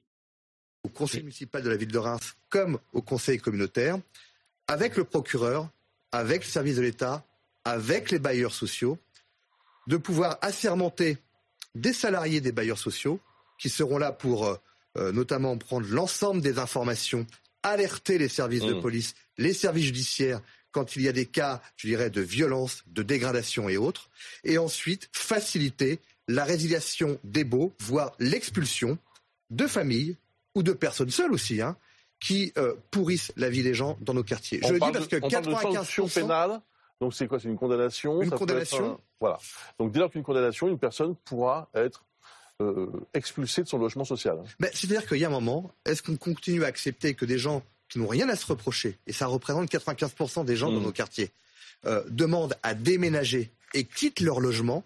au 0.85 0.89
conseil 0.89 1.23
municipal 1.23 1.63
de 1.63 1.71
la 1.71 1.77
ville 1.77 1.91
de 1.91 1.99
Reims 1.99 2.35
comme 2.49 2.79
au 2.93 3.03
conseil 3.03 3.39
communautaire, 3.39 3.99
avec 4.69 4.97
le 4.97 5.05
procureur, 5.05 5.69
avec 6.13 6.45
le 6.45 6.51
service 6.51 6.77
de 6.77 6.83
l'État, 6.83 7.25
avec 7.65 8.11
les 8.11 8.19
bailleurs 8.19 8.55
sociaux, 8.55 8.99
de 9.87 9.97
pouvoir 9.97 10.39
assermenter 10.43 11.19
des 11.75 11.93
salariés 11.93 12.41
des 12.41 12.53
bailleurs 12.53 12.79
sociaux 12.79 13.21
qui 13.59 13.71
seront 13.71 13.99
là 13.99 14.13
pour 14.13 14.47
euh, 14.47 14.57
euh, 14.99 15.13
notamment 15.13 15.57
prendre 15.57 15.87
l'ensemble 15.89 16.43
des 16.43 16.59
informations, 16.59 17.27
alerter 17.63 18.19
les 18.19 18.29
services 18.29 18.63
de 18.63 18.75
Mmh. 18.75 18.83
police, 18.83 19.15
les 19.39 19.55
services 19.55 19.87
judiciaires 19.87 20.43
quand 20.73 20.97
il 20.97 21.03
y 21.03 21.09
a 21.09 21.13
des 21.13 21.27
cas, 21.27 21.63
je 21.77 21.87
dirais, 21.87 22.11
de 22.11 22.21
violence, 22.21 22.83
de 22.87 23.03
dégradation 23.03 23.69
et 23.69 23.77
autres, 23.77 24.11
et 24.43 24.59
ensuite 24.59 25.09
faciliter 25.13 26.01
la 26.35 26.45
résiliation 26.45 27.19
des 27.25 27.45
baux, 27.45 27.73
voire 27.81 28.13
l'expulsion 28.19 28.99
de 29.51 29.67
familles 29.67 30.17
ou 30.55 30.63
de 30.63 30.73
personnes 30.73 31.11
seules 31.11 31.33
aussi, 31.33 31.61
hein, 31.61 31.77
qui 32.21 32.53
euh, 32.57 32.75
pourrissent 32.91 33.33
la 33.37 33.51
vie 33.51 33.63
des 33.63 33.75
gens 33.75 33.99
dans 34.01 34.15
nos 34.15 34.23
quartiers. 34.23 34.61
On 34.63 34.69
Je 34.69 34.73
le 34.75 34.81
dis 34.81 34.93
parce 34.93 35.09
que 35.09 35.17
on 35.23 35.29
parle 35.29 35.45
de 35.45 35.51
95%, 35.51 35.73
sanction 35.75 36.09
pénale. 36.09 36.61
Donc 37.01 37.15
c'est 37.15 37.27
quoi? 37.27 37.41
C'est 37.41 37.49
une 37.49 37.57
condamnation? 37.59 38.23
Une 38.23 38.31
ça 38.31 38.37
condamnation. 38.37 38.93
un- 38.93 38.99
Voilà. 39.21 39.39
Donc 39.79 39.93
dès 39.93 39.99
lors 39.99 40.11
qu'une 40.11 40.23
condamnation, 40.23 40.69
une 40.69 40.79
personne 40.79 41.17
pourra 41.25 41.69
être 41.75 42.05
euh, 42.61 42.87
expulsée 43.13 43.63
de 43.65 43.69
son 43.69 43.79
logement 43.79 44.05
social. 44.05 44.39
Ben, 44.61 44.71
C'est-à-dire 44.73 45.07
qu'il 45.09 45.19
y 45.19 45.25
a 45.25 45.29
un 45.29 45.31
moment, 45.33 45.73
est-ce 45.85 46.01
qu'on 46.03 46.17
continue 46.17 46.63
à 46.63 46.69
accepter 46.69 47.15
que 47.15 47.25
des 47.25 47.39
gens 47.39 47.63
qui 47.89 47.99
n'ont 47.99 48.07
rien 48.07 48.29
à 48.29 48.37
se 48.37 48.47
reprocher, 48.47 48.99
et 49.09 49.13
ça 49.13 49.27
représente 49.27 49.69
95% 49.69 50.45
des 50.45 50.55
gens 50.57 50.71
dans 50.71 50.79
Mm. 50.81 50.85
nos 50.85 50.93
quartiers, 50.93 51.31
euh, 51.87 52.05
demandent 52.09 52.55
à 52.63 52.75
déménager 52.75 53.51
et 53.75 53.85
quittent 53.85 54.21
leur 54.21 54.39
logement, 54.39 54.85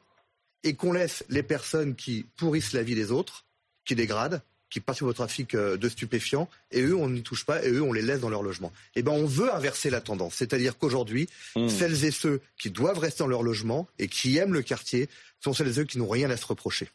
et 0.64 0.74
qu'on 0.74 0.92
laisse 0.92 1.24
les 1.28 1.42
personnes 1.42 1.94
qui 1.94 2.26
pourrissent 2.36 2.72
la 2.72 2.82
vie 2.82 2.94
des 2.94 3.10
autres, 3.10 3.44
qui 3.84 3.94
dégradent, 3.94 4.42
qui 4.68 4.80
participent 4.80 5.06
au 5.06 5.12
trafic 5.12 5.54
euh, 5.54 5.76
de 5.76 5.88
stupéfiants, 5.88 6.48
et 6.72 6.82
eux, 6.82 6.96
on 6.96 7.08
n'y 7.08 7.22
touche 7.22 7.44
pas, 7.46 7.64
et 7.64 7.70
eux, 7.70 7.82
on 7.82 7.92
les 7.92 8.02
laisse 8.02 8.20
dans 8.20 8.28
leur 8.28 8.42
logement. 8.42 8.72
Eh 8.96 9.02
ben, 9.02 9.12
on 9.12 9.24
veut 9.24 9.54
inverser 9.54 9.90
la 9.90 10.00
tendance. 10.00 10.34
C'est-à-dire 10.34 10.76
qu'aujourd'hui, 10.76 11.28
Mm. 11.54 11.68
celles 11.68 12.04
et 12.04 12.10
ceux 12.10 12.40
qui 12.58 12.70
doivent 12.70 12.98
rester 12.98 13.22
dans 13.22 13.28
leur 13.28 13.44
logement 13.44 13.86
et 13.98 14.08
qui 14.08 14.36
aiment 14.38 14.54
le 14.54 14.62
quartier 14.62 15.08
sont 15.40 15.52
celles 15.52 15.68
et 15.68 15.72
ceux 15.74 15.84
qui 15.84 15.98
n'ont 15.98 16.08
rien 16.08 16.30
à 16.30 16.36
se 16.36 16.46
reprocher. 16.46 16.88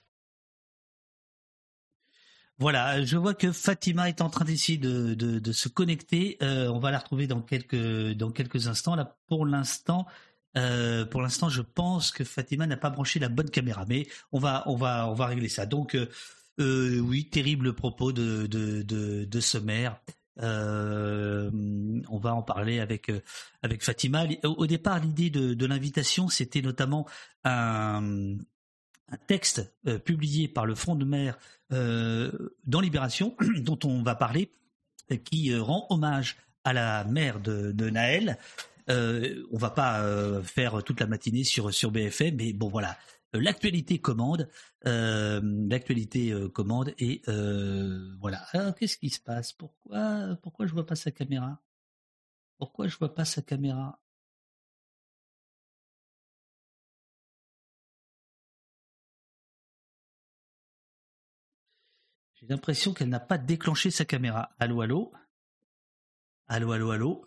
Voilà, 2.60 3.04
je 3.04 3.18
vois 3.18 3.34
que 3.34 3.52
Fatima 3.52 4.08
est 4.08 4.22
en 4.22 4.30
train 4.30 4.46
d'essayer 4.46 4.78
de, 4.78 5.16
de, 5.16 5.40
de 5.40 5.52
se 5.52 5.68
connecter. 5.68 6.38
Euh, 6.44 6.68
on 6.68 6.80
va 6.80 6.92
la 6.92 7.00
retrouver 7.00 7.26
dans 7.26 7.42
quelques 7.42 8.12
dans 8.12 8.30
quelques 8.32 8.68
instants. 8.68 8.96
Là, 8.96 9.18
pour 9.28 9.48
l'instant, 9.48 10.06
euh, 10.58 11.06
pour 11.06 11.22
l'instant, 11.22 11.50
je 11.50 11.62
pense 11.62 12.12
que 12.12 12.24
Fatima 12.24 12.68
n'a 12.68 12.78
pas 12.78 12.90
branché 12.90 13.20
la 13.20 13.30
bonne 13.30 13.50
caméra, 13.50 13.86
mais 13.88 14.08
on 14.32 14.40
va 14.40 14.64
on 14.68 14.76
va 14.76 15.08
on 15.10 15.14
va 15.14 15.28
régler 15.28 15.50
ça. 15.50 15.66
Donc, 15.66 15.96
euh, 15.96 16.10
euh, 16.60 17.00
oui, 17.00 17.30
terrible 17.30 17.74
propos 17.74 18.12
de 18.12 18.48
de 18.48 18.84
de, 18.84 19.40
ce 19.40 19.58
maire. 19.58 20.00
On 20.38 22.18
va 22.18 22.34
en 22.36 22.42
parler 22.42 22.80
avec 22.80 23.12
avec 23.62 23.84
Fatima. 23.84 24.26
Au, 24.44 24.68
départ, 24.68 25.00
l'idée 25.00 25.30
de, 25.30 25.66
l'invitation, 25.66 26.28
c'était 26.28 26.62
notamment 26.62 27.08
un 27.44 28.38
texte 29.28 29.74
publié 30.04 30.48
par 30.48 30.66
le 30.66 30.76
Front 30.76 30.96
de 30.96 31.06
mer 31.06 31.38
dans 31.70 32.82
Libération, 32.82 33.36
dont 33.58 33.80
on 33.86 34.04
va 34.04 34.16
parler, 34.16 34.52
qui 35.24 35.56
rend 35.56 35.86
hommage 35.90 36.38
à 36.64 36.74
la 36.74 37.06
mère 37.06 37.40
de 37.40 37.90
Naël. 37.90 38.38
Euh, 38.90 39.44
on 39.52 39.58
va 39.58 39.70
pas 39.72 40.02
euh, 40.04 40.42
faire 40.44 40.84
toute 40.84 41.00
la 41.00 41.08
matinée 41.08 41.44
sur 41.44 41.74
sur 41.74 41.92
BFM, 41.92 42.36
mais 42.36 42.54
bon 42.54 42.68
voilà, 42.70 42.98
Euh, 43.36 43.40
l'actualité 43.42 44.00
commande, 44.00 44.50
euh, 44.88 45.40
l'actualité 45.70 46.34
commande 46.54 46.94
et 47.00 47.22
voilà. 48.20 48.40
Alors, 48.54 48.76
qu'est-ce 48.76 48.98
qui 48.98 49.10
se 49.10 49.20
passe? 49.22 49.54
Pourquoi 49.54 50.38
pourquoi 50.42 50.66
je 50.68 50.74
vois 50.74 50.86
pas 50.86 50.96
sa 50.96 51.12
caméra? 51.12 51.60
Pourquoi 52.58 52.88
je 52.88 52.98
vois 52.98 53.14
pas 53.14 53.26
sa 53.26 53.42
caméra? 53.42 54.00
J'ai 62.34 62.46
l'impression 62.48 62.94
qu'elle 62.94 63.08
n'a 63.08 63.22
pas 63.22 63.38
déclenché 63.38 63.90
sa 63.90 64.04
caméra. 64.04 64.50
Allô, 64.60 64.82
allô? 64.82 65.14
Allô, 66.48 66.72
allô, 66.72 66.92
allô? 66.92 67.26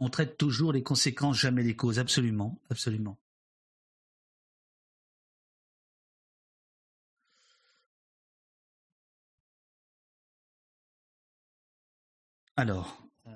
On 0.00 0.08
traite 0.08 0.38
toujours 0.38 0.72
les 0.72 0.82
conséquences, 0.82 1.36
jamais 1.38 1.62
les 1.62 1.76
causes. 1.76 1.98
Absolument, 1.98 2.60
absolument. 2.70 3.18
Alors. 12.56 12.98
euh, 13.28 13.32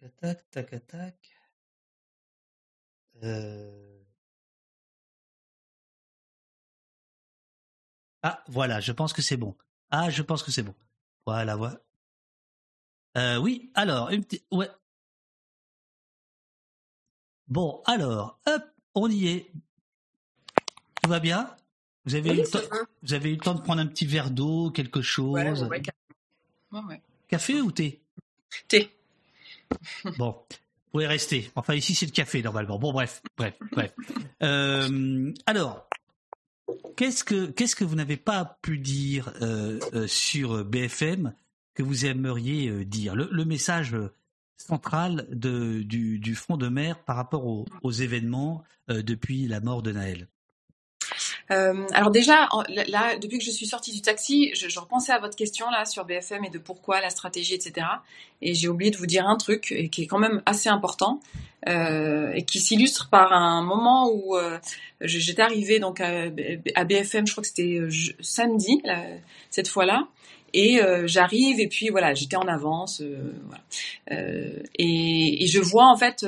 Tac, 0.00 0.16
tac, 0.50 0.50
tac, 0.50 0.86
tac. 0.86 1.16
Euh, 3.22 3.95
Ah, 8.28 8.42
voilà, 8.48 8.80
je 8.80 8.90
pense 8.90 9.12
que 9.12 9.22
c'est 9.22 9.36
bon. 9.36 9.54
Ah, 9.92 10.10
je 10.10 10.20
pense 10.20 10.42
que 10.42 10.50
c'est 10.50 10.64
bon. 10.64 10.74
Voilà, 11.26 11.54
voilà. 11.54 11.78
Euh, 13.16 13.36
oui, 13.36 13.70
alors, 13.74 14.10
une 14.10 14.24
petite... 14.24 14.44
Ouais. 14.50 14.68
Bon, 17.46 17.80
alors, 17.86 18.40
hop, 18.46 18.62
on 18.96 19.08
y 19.08 19.28
est. 19.28 19.52
Tout 21.02 21.08
va 21.08 21.20
bien? 21.20 21.54
Vous 22.04 22.16
avez, 22.16 22.30
Oui, 22.30 22.38
eu 22.38 22.42
le 22.42 22.48
temps, 22.48 22.58
va. 22.68 22.78
vous 23.04 23.14
avez 23.14 23.30
eu 23.30 23.34
le 23.36 23.40
temps 23.40 23.54
de 23.54 23.60
prendre 23.60 23.80
un 23.80 23.86
petit 23.86 24.06
verre 24.06 24.32
d'eau, 24.32 24.72
quelque 24.72 25.02
chose? 25.02 25.32
Ouais, 25.32 25.48
ouais, 25.48 25.62
ouais, 25.62 25.82
Ouais, 26.72 26.80
ouais. 26.88 27.02
Café 27.28 27.60
ou 27.60 27.70
thé? 27.70 28.02
Thé. 28.66 28.90
Bon, 30.18 30.32
vous 30.50 30.90
pouvez 30.90 31.06
rester. 31.06 31.50
Enfin, 31.54 31.74
ici, 31.74 31.94
c'est 31.94 32.06
le 32.06 32.12
café, 32.12 32.42
normalement. 32.42 32.78
Bon, 32.80 32.92
bref, 32.92 33.22
bref, 33.36 33.56
bref. 33.70 33.92
Euh, 34.42 35.32
alors, 35.46 35.85
qu'est-ce 36.96 37.24
que, 37.24 37.46
qu'est-ce 37.46 37.76
que 37.76 37.84
vous 37.84 37.94
n'avez 37.94 38.16
pas 38.16 38.58
pu 38.62 38.78
dire 38.78 39.32
euh, 39.42 39.78
euh, 39.94 40.06
sur 40.06 40.64
BFM 40.64 41.34
que 41.74 41.82
vous 41.82 42.06
aimeriez 42.06 42.68
euh, 42.68 42.84
dire? 42.84 43.14
Le, 43.14 43.44
message 43.44 43.94
euh, 43.94 44.12
central 44.56 45.26
de, 45.30 45.82
du, 45.82 46.34
front 46.34 46.56
de 46.56 46.68
mer 46.68 47.04
par 47.04 47.16
rapport 47.16 47.46
aux, 47.46 47.66
aux 47.82 47.92
événements 47.92 48.64
euh, 48.90 49.02
depuis 49.02 49.46
la 49.46 49.60
mort 49.60 49.82
de 49.82 49.92
Naël 49.92 50.28
Euh, 51.50 51.86
alors 51.92 52.10
déjà, 52.10 52.48
là, 52.88 53.16
depuis 53.18 53.38
que 53.38 53.44
je 53.44 53.50
suis 53.50 53.66
sortie 53.66 53.92
du 53.92 54.02
taxi, 54.02 54.52
je, 54.54 54.68
je 54.68 54.78
repensais 54.80 55.12
à 55.12 55.18
votre 55.18 55.36
question 55.36 55.70
là 55.70 55.84
sur 55.84 56.04
BFM 56.04 56.44
et 56.44 56.50
de 56.50 56.58
pourquoi 56.58 57.00
la 57.00 57.10
stratégie, 57.10 57.54
etc. 57.54 57.86
Et 58.42 58.54
j'ai 58.54 58.68
oublié 58.68 58.90
de 58.90 58.96
vous 58.96 59.06
dire 59.06 59.26
un 59.26 59.36
truc 59.36 59.72
et 59.72 59.88
qui 59.88 60.02
est 60.02 60.06
quand 60.06 60.18
même 60.18 60.42
assez 60.46 60.68
important 60.68 61.20
euh, 61.68 62.32
et 62.32 62.42
qui 62.42 62.60
s'illustre 62.60 63.08
par 63.10 63.32
un 63.32 63.62
moment 63.62 64.10
où 64.12 64.36
euh, 64.36 64.58
j'étais 65.00 65.42
arrivée 65.42 65.80
donc 65.80 66.00
à, 66.00 66.26
à 66.74 66.84
BFM, 66.84 67.26
je 67.26 67.32
crois 67.32 67.42
que 67.42 67.48
c'était 67.48 67.78
euh, 67.80 67.90
samedi 68.20 68.80
là, 68.84 69.02
cette 69.50 69.68
fois-là. 69.68 70.06
Et 70.58 70.82
euh, 70.82 71.06
j'arrive 71.06 71.60
et 71.60 71.68
puis 71.68 71.90
voilà, 71.90 72.14
j'étais 72.14 72.36
en 72.36 72.48
avance, 72.48 73.02
euh. 73.02 73.30
Euh, 74.10 74.62
et, 74.78 75.46
je 75.46 75.60
vois 75.60 75.86
en 75.86 75.96
fait 75.96 76.26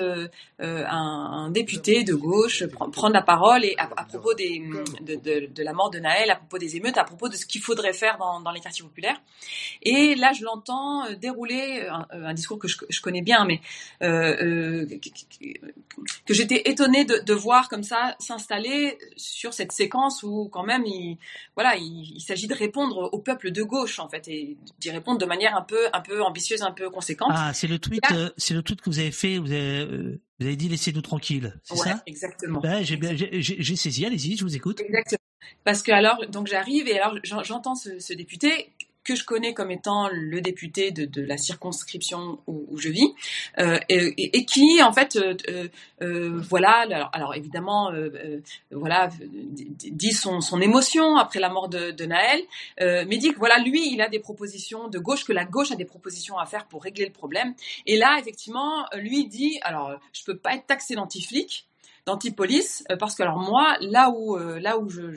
un, 0.61 1.51
député 1.51 2.05
de 2.05 2.15
gauche 2.15 2.63
pr- 2.65 2.91
prendre 2.91 3.15
la 3.15 3.23
parole 3.23 3.65
et 3.65 3.75
à, 3.79 3.87
propos 3.87 4.35
des, 4.35 4.63
de, 5.01 5.63
la 5.63 5.73
mort 5.73 5.89
de 5.89 5.99
Naël, 5.99 6.31
à 6.31 6.37
propos 6.37 6.59
des 6.59 6.77
émeutes, 6.77 6.99
à 6.99 7.05
propos 7.05 7.29
de 7.29 7.37
ce 7.37 7.47
qu'il 7.47 7.63
faudrait 7.63 7.95
faire 7.95 8.19
dans, 8.19 8.51
les 8.51 8.61
quartiers 8.61 8.85
populaires. 8.85 9.19
Et 9.83 10.15
là, 10.15 10.33
je 10.33 10.45
l'entends 10.45 11.11
dérouler 11.15 11.89
un, 12.11 12.35
discours 12.35 12.59
que 12.59 12.69
je, 12.69 13.01
connais 13.01 13.23
bien, 13.23 13.47
mais 13.47 13.61
que 14.01 16.35
j'étais 16.35 16.69
étonnée 16.69 17.05
de, 17.05 17.33
voir 17.33 17.69
comme 17.69 17.85
ça 17.85 18.17
s'installer 18.19 18.99
sur 19.17 19.55
cette 19.55 19.73
séquence 19.73 20.23
où 20.23 20.49
quand 20.51 20.65
même 20.65 20.85
il 20.85 21.17
voilà 21.55 21.77
il, 21.77 22.13
il 22.17 22.21
s'agit 22.21 22.49
de 22.49 22.55
répondre 22.55 23.09
au 23.13 23.19
peuple 23.19 23.53
de 23.53 23.63
gauche 23.63 24.01
en 24.01 24.09
fait 24.09 24.18
fait 24.24 24.28
et 24.31 24.57
d'y 24.81 24.90
répondre 24.90 25.19
de 25.19 25.24
manière 25.27 25.57
un 25.57 25.62
peu, 25.62 25.86
un 25.93 26.01
peu 26.01 26.23
ambitieuse, 26.23 26.62
un 26.62 26.73
peu 26.73 26.90
conséquente. 26.90 27.31
Ah, 27.32 27.53
c'est 27.55 27.66
le 27.66 27.78
tweet, 27.78 28.03
euh, 28.12 28.31
c'est 28.36 28.55
le 28.55 28.62
tweet 28.62 28.81
que 28.81 28.90
vous 28.90 28.99
avez 28.99 29.11
fait. 29.12 29.39
Vous 29.39 29.51
avez, 29.53 29.81
euh, 29.81 30.20
vous 30.40 30.47
avez 30.47 30.57
dit 30.57 30.69
laissez-nous 30.69 31.03
tranquilles. 31.03 31.59
C'est 31.65 31.74
Ouais, 31.74 31.89
ça? 31.89 32.03
exactement. 32.07 32.61
Ouais, 32.61 32.85
j'ai 32.85 33.77
saisi. 33.77 34.05
Allez-y, 34.07 34.36
je 34.36 34.45
vous 34.45 34.55
écoute. 34.57 34.81
Exactement. 34.81 35.19
Parce 35.65 35.82
que 35.82 35.93
alors, 35.93 36.27
donc 36.28 36.47
j'arrive 36.47 36.89
et 36.89 36.99
alors 36.99 37.19
j'en- 37.23 37.43
j'entends 37.43 37.74
ce, 37.74 37.99
ce 37.99 38.12
député 38.12 38.73
que 39.09 39.15
je 39.15 39.25
connais 39.25 39.55
comme 39.55 39.71
étant 39.71 40.09
le 40.13 40.43
député 40.43 40.91
de, 40.91 41.23
la 41.23 41.39
circonscription 41.39 42.41
où, 42.47 42.77
je 42.77 42.91
vis 42.91 43.15
euh, 43.59 43.79
et, 43.89 44.45
qui 44.45 44.83
en 44.83 44.93
fait 44.93 45.17
euh, 45.17 45.69
euh, 46.03 46.41
voilà 46.49 46.87
alors, 47.13 47.35
évidemment 47.35 47.91
voilà 48.71 49.09
dit 49.21 50.13
son, 50.13 50.41
son 50.43 50.61
émotion 50.61 51.17
après 51.17 51.41
la 51.41 51.49
mort 51.49 51.69
de, 51.69 52.05
Naël 52.05 52.43
mais 52.79 53.17
dit 53.17 53.33
que 53.33 53.39
voilà 53.39 53.59
lui 53.59 53.93
il 53.93 54.03
a 54.03 54.09
des 54.09 54.19
propositions 54.19 54.89
de 54.89 54.99
gauche 54.99 55.25
que 55.25 55.33
la 55.33 55.47
gauche 55.47 55.73
a 55.73 55.77
des 55.77 55.87
propositions 55.87 56.37
à 56.39 56.45
faire 56.45 56.67
pour 56.67 56.83
régler 56.83 57.07
le 57.07 57.13
problème. 57.13 57.55
Et 57.87 57.97
là 57.97 58.19
effectivement 58.21 58.87
lui 58.95 59.27
dit 59.27 59.59
alors 59.63 59.99
je 60.13 60.23
peux 60.25 60.37
pas 60.37 60.55
être 60.55 60.67
taxé 60.67 60.95
d'anti-flic 60.95 61.67
d'anti-police 62.09 62.85
euh, 62.91 62.97
parce 62.97 63.15
que 63.15 63.23
alors 63.23 63.39
moi 63.39 63.77
là 63.81 64.11
où 64.11 64.37
euh, 64.37 64.59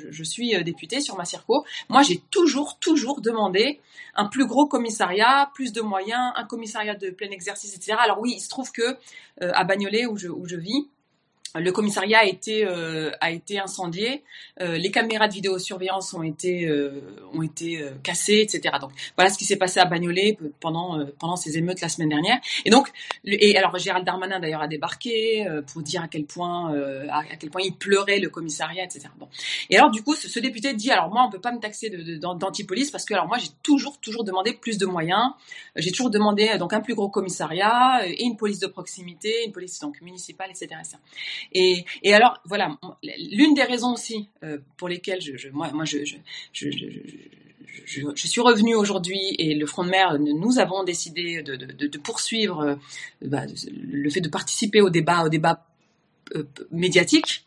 je, 0.09 0.23
suis 0.23 0.55
euh, 0.55 0.61
députée 0.61 0.99
sur 0.99 1.15
ma 1.17 1.23
circo 1.23 1.65
moi 1.87 2.01
j'ai 2.01 2.21
toujours 2.29 2.77
toujours 2.79 3.21
demandé 3.21 3.79
un 4.15 4.27
plus 4.27 4.45
gros 4.45 4.67
commissariat 4.67 5.49
plus 5.55 5.71
de 5.71 5.81
moyens 5.81 6.33
un 6.35 6.43
commissariat 6.43 6.95
de 6.95 7.09
plein 7.09 7.31
exercice 7.31 7.75
etc 7.75 7.97
alors 7.97 8.19
oui 8.19 8.33
il 8.35 8.41
se 8.41 8.49
trouve 8.49 8.71
que 8.71 8.97
à 9.39 9.63
Bagnolet 9.63 10.05
où 10.05 10.17
je 10.17 10.55
vis 10.57 10.89
le 11.55 11.71
commissariat 11.71 12.19
a 12.19 12.25
été 12.25 12.65
euh, 12.65 13.11
a 13.19 13.31
été 13.31 13.59
incendié, 13.59 14.23
euh, 14.61 14.77
les 14.77 14.89
caméras 14.91 15.27
de 15.27 15.33
vidéosurveillance 15.33 16.13
ont 16.13 16.23
été 16.23 16.65
euh, 16.67 17.01
ont 17.33 17.41
été 17.41 17.81
euh, 17.81 17.91
cassées, 18.03 18.39
etc. 18.39 18.75
Donc 18.79 18.91
voilà 19.17 19.29
ce 19.29 19.37
qui 19.37 19.43
s'est 19.45 19.57
passé 19.57 19.79
à 19.79 19.85
Bagnolet 19.85 20.37
pendant 20.61 20.99
euh, 20.99 21.05
pendant 21.19 21.35
ces 21.35 21.57
émeutes 21.57 21.81
la 21.81 21.89
semaine 21.89 22.09
dernière. 22.09 22.39
Et 22.63 22.69
donc 22.69 22.89
et 23.25 23.57
alors 23.57 23.77
Gérald 23.77 24.05
Darmanin 24.05 24.39
d'ailleurs 24.39 24.61
a 24.61 24.67
débarqué 24.67 25.45
euh, 25.47 25.61
pour 25.61 25.81
dire 25.81 26.01
à 26.03 26.07
quel 26.07 26.25
point 26.25 26.73
à, 27.09 27.19
à 27.19 27.35
quel 27.37 27.49
point 27.49 27.61
il 27.63 27.75
pleurait 27.75 28.19
le 28.19 28.29
commissariat, 28.29 28.83
etc. 28.83 29.07
Bon. 29.19 29.27
Et 29.69 29.77
alors 29.77 29.91
du 29.91 30.03
coup 30.03 30.15
ce, 30.15 30.29
ce 30.29 30.39
député 30.39 30.73
dit 30.73 30.91
alors 30.91 31.09
moi 31.09 31.23
on 31.27 31.29
peut 31.31 31.41
pas 31.41 31.51
me 31.51 31.59
taxer 31.59 31.89
de, 31.89 31.97
de- 32.01 32.15
d'an- 32.17 32.35
d'anti-police 32.35 32.91
parce 32.91 33.03
que 33.05 33.13
alors 33.13 33.27
moi 33.27 33.37
j'ai 33.39 33.49
toujours 33.61 33.99
toujours 33.99 34.23
demandé 34.23 34.53
plus 34.53 34.77
de 34.77 34.85
moyens, 34.85 35.31
j'ai 35.75 35.91
toujours 35.91 36.09
demandé 36.09 36.57
donc 36.57 36.71
un 36.73 36.81
plus 36.81 36.95
gros 36.95 37.09
commissariat 37.09 38.01
et 38.07 38.23
une 38.23 38.37
police 38.37 38.59
de 38.59 38.67
proximité, 38.67 39.43
une 39.45 39.51
police 39.51 39.79
donc 39.79 39.99
municipale, 40.01 40.49
etc. 40.49 40.79
Et, 41.53 41.85
alors, 42.13 42.39
voilà, 42.45 42.77
l'une 43.03 43.53
des 43.53 43.63
raisons 43.63 43.93
aussi 43.93 44.29
euh, 44.43 44.57
pour 44.77 44.87
lesquelles 44.89 45.21
je, 45.21 45.49
moi, 45.49 45.71
je, 45.83 45.97
suis 48.15 48.41
revenue 48.41 48.75
aujourd'hui 48.75 49.35
et 49.37 49.55
le 49.55 49.65
Front 49.65 49.83
de 49.83 49.89
mer, 49.89 50.17
nous 50.19 50.59
avons 50.59 50.83
décidé 50.83 51.43
de, 51.43 51.97
poursuivre 51.97 52.61
euh, 52.61 52.75
bah, 53.21 53.43
le 53.73 54.09
fait 54.09 54.21
de 54.21 54.29
participer 54.29 54.81
au 54.81 54.89
débat, 54.89 55.23
au 55.23 55.29
débat 55.29 55.65
euh, 56.35 56.43
médiatique, 56.71 57.45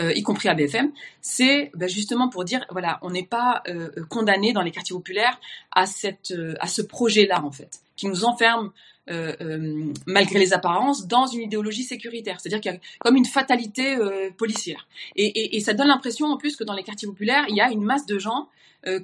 euh, 0.00 0.12
y 0.12 0.22
compris 0.22 0.48
à 0.48 0.54
BFM, 0.54 0.90
c'est 1.20 1.70
bah, 1.74 1.86
justement 1.86 2.28
pour 2.28 2.44
dire 2.44 2.64
voilà, 2.70 2.98
on 3.02 3.10
n'est 3.10 3.26
pas 3.26 3.62
euh, 3.68 3.90
condamné 4.08 4.52
dans 4.52 4.62
les 4.62 4.70
quartiers 4.70 4.94
populaires 4.94 5.38
à 5.70 5.86
cette 5.86 6.32
euh, 6.32 6.54
à 6.58 6.66
ce 6.66 6.82
projet-là 6.82 7.44
en 7.44 7.52
fait, 7.52 7.80
qui 7.96 8.08
nous 8.08 8.24
enferme 8.24 8.72
euh, 9.10 9.34
euh, 9.42 9.92
malgré 10.06 10.38
les 10.38 10.54
apparences 10.54 11.06
dans 11.06 11.26
une 11.26 11.42
idéologie 11.42 11.82
sécuritaire, 11.82 12.40
c'est-à-dire 12.40 12.60
qu'il 12.62 12.72
y 12.72 12.74
a 12.74 12.78
comme 13.00 13.16
une 13.16 13.26
fatalité 13.26 13.96
euh, 13.96 14.30
policière. 14.30 14.88
Et, 15.14 15.56
et, 15.56 15.60
ça 15.60 15.74
donne 15.74 15.88
l'impression 15.88 16.26
en 16.28 16.38
plus 16.38 16.56
que 16.56 16.64
dans 16.64 16.72
les 16.72 16.84
quartiers 16.84 17.06
populaires, 17.06 17.44
il 17.48 17.56
y 17.56 17.60
a 17.60 17.70
une 17.70 17.84
masse 17.84 18.06
de 18.06 18.18
gens 18.18 18.48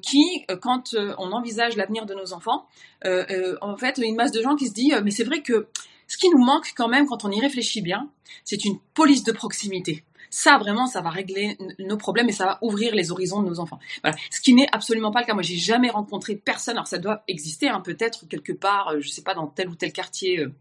qui, 0.03 0.45
quand 0.61 0.95
on 1.17 1.33
envisage 1.33 1.75
l'avenir 1.75 2.05
de 2.05 2.13
nos 2.13 2.35
enfants, 2.35 2.67
en 3.03 3.77
fait, 3.79 3.97
une 3.97 4.15
masse 4.15 4.31
de 4.31 4.43
gens 4.43 4.55
qui 4.55 4.69
se 4.69 4.75
dit 4.75 4.93
mais 5.03 5.11
c'est 5.11 5.25
vrai 5.25 5.41
que 5.41 5.69
ce 6.07 6.19
qui 6.19 6.29
nous 6.29 6.45
manque 6.45 6.73
quand 6.77 6.89
même 6.89 7.07
quand 7.07 7.25
on 7.25 7.31
y 7.31 7.41
réfléchit 7.41 7.81
bien, 7.81 8.11
c'est 8.45 8.67
une 8.67 8.79
police 8.93 9.25
de 9.25 9.33
proximité. 9.33 10.05
Ça, 10.31 10.59
vraiment, 10.59 10.87
ça 10.87 11.01
va 11.01 11.11
régler 11.11 11.59
nos 11.79 11.97
problèmes 11.97 12.29
et 12.29 12.33
ça 12.33 12.47
va 12.47 12.59
ouvrir 12.63 12.95
les 12.95 13.11
horizons 13.11 13.43
de 13.43 13.49
nos 13.49 13.61
enfants. 13.61 13.79
Voilà. 14.03 14.17
Ce 14.31 14.41
qui 14.41 14.55
n'est 14.55 14.69
absolument 14.73 15.11
pas 15.11 15.21
le 15.21 15.27
cas. 15.27 15.35
Moi, 15.35 15.43
j'ai 15.43 15.57
jamais 15.57 15.91
rencontré 15.91 16.37
personne. 16.37 16.77
Alors, 16.77 16.87
ça 16.87 16.99
doit 16.99 17.23
exister, 17.29 17.69
hein, 17.69 17.81
peut-être 17.81 18.27
quelque 18.29 18.53
part, 18.53 18.89
euh, 18.89 19.01
je 19.01 19.09
sais 19.09 19.23
pas, 19.23 19.35
dans 19.35 19.49
tel 19.49 19.69
ou 19.69 19.75
tel 19.75 19.93
quartier. 19.93 20.41
euh, 20.41 20.53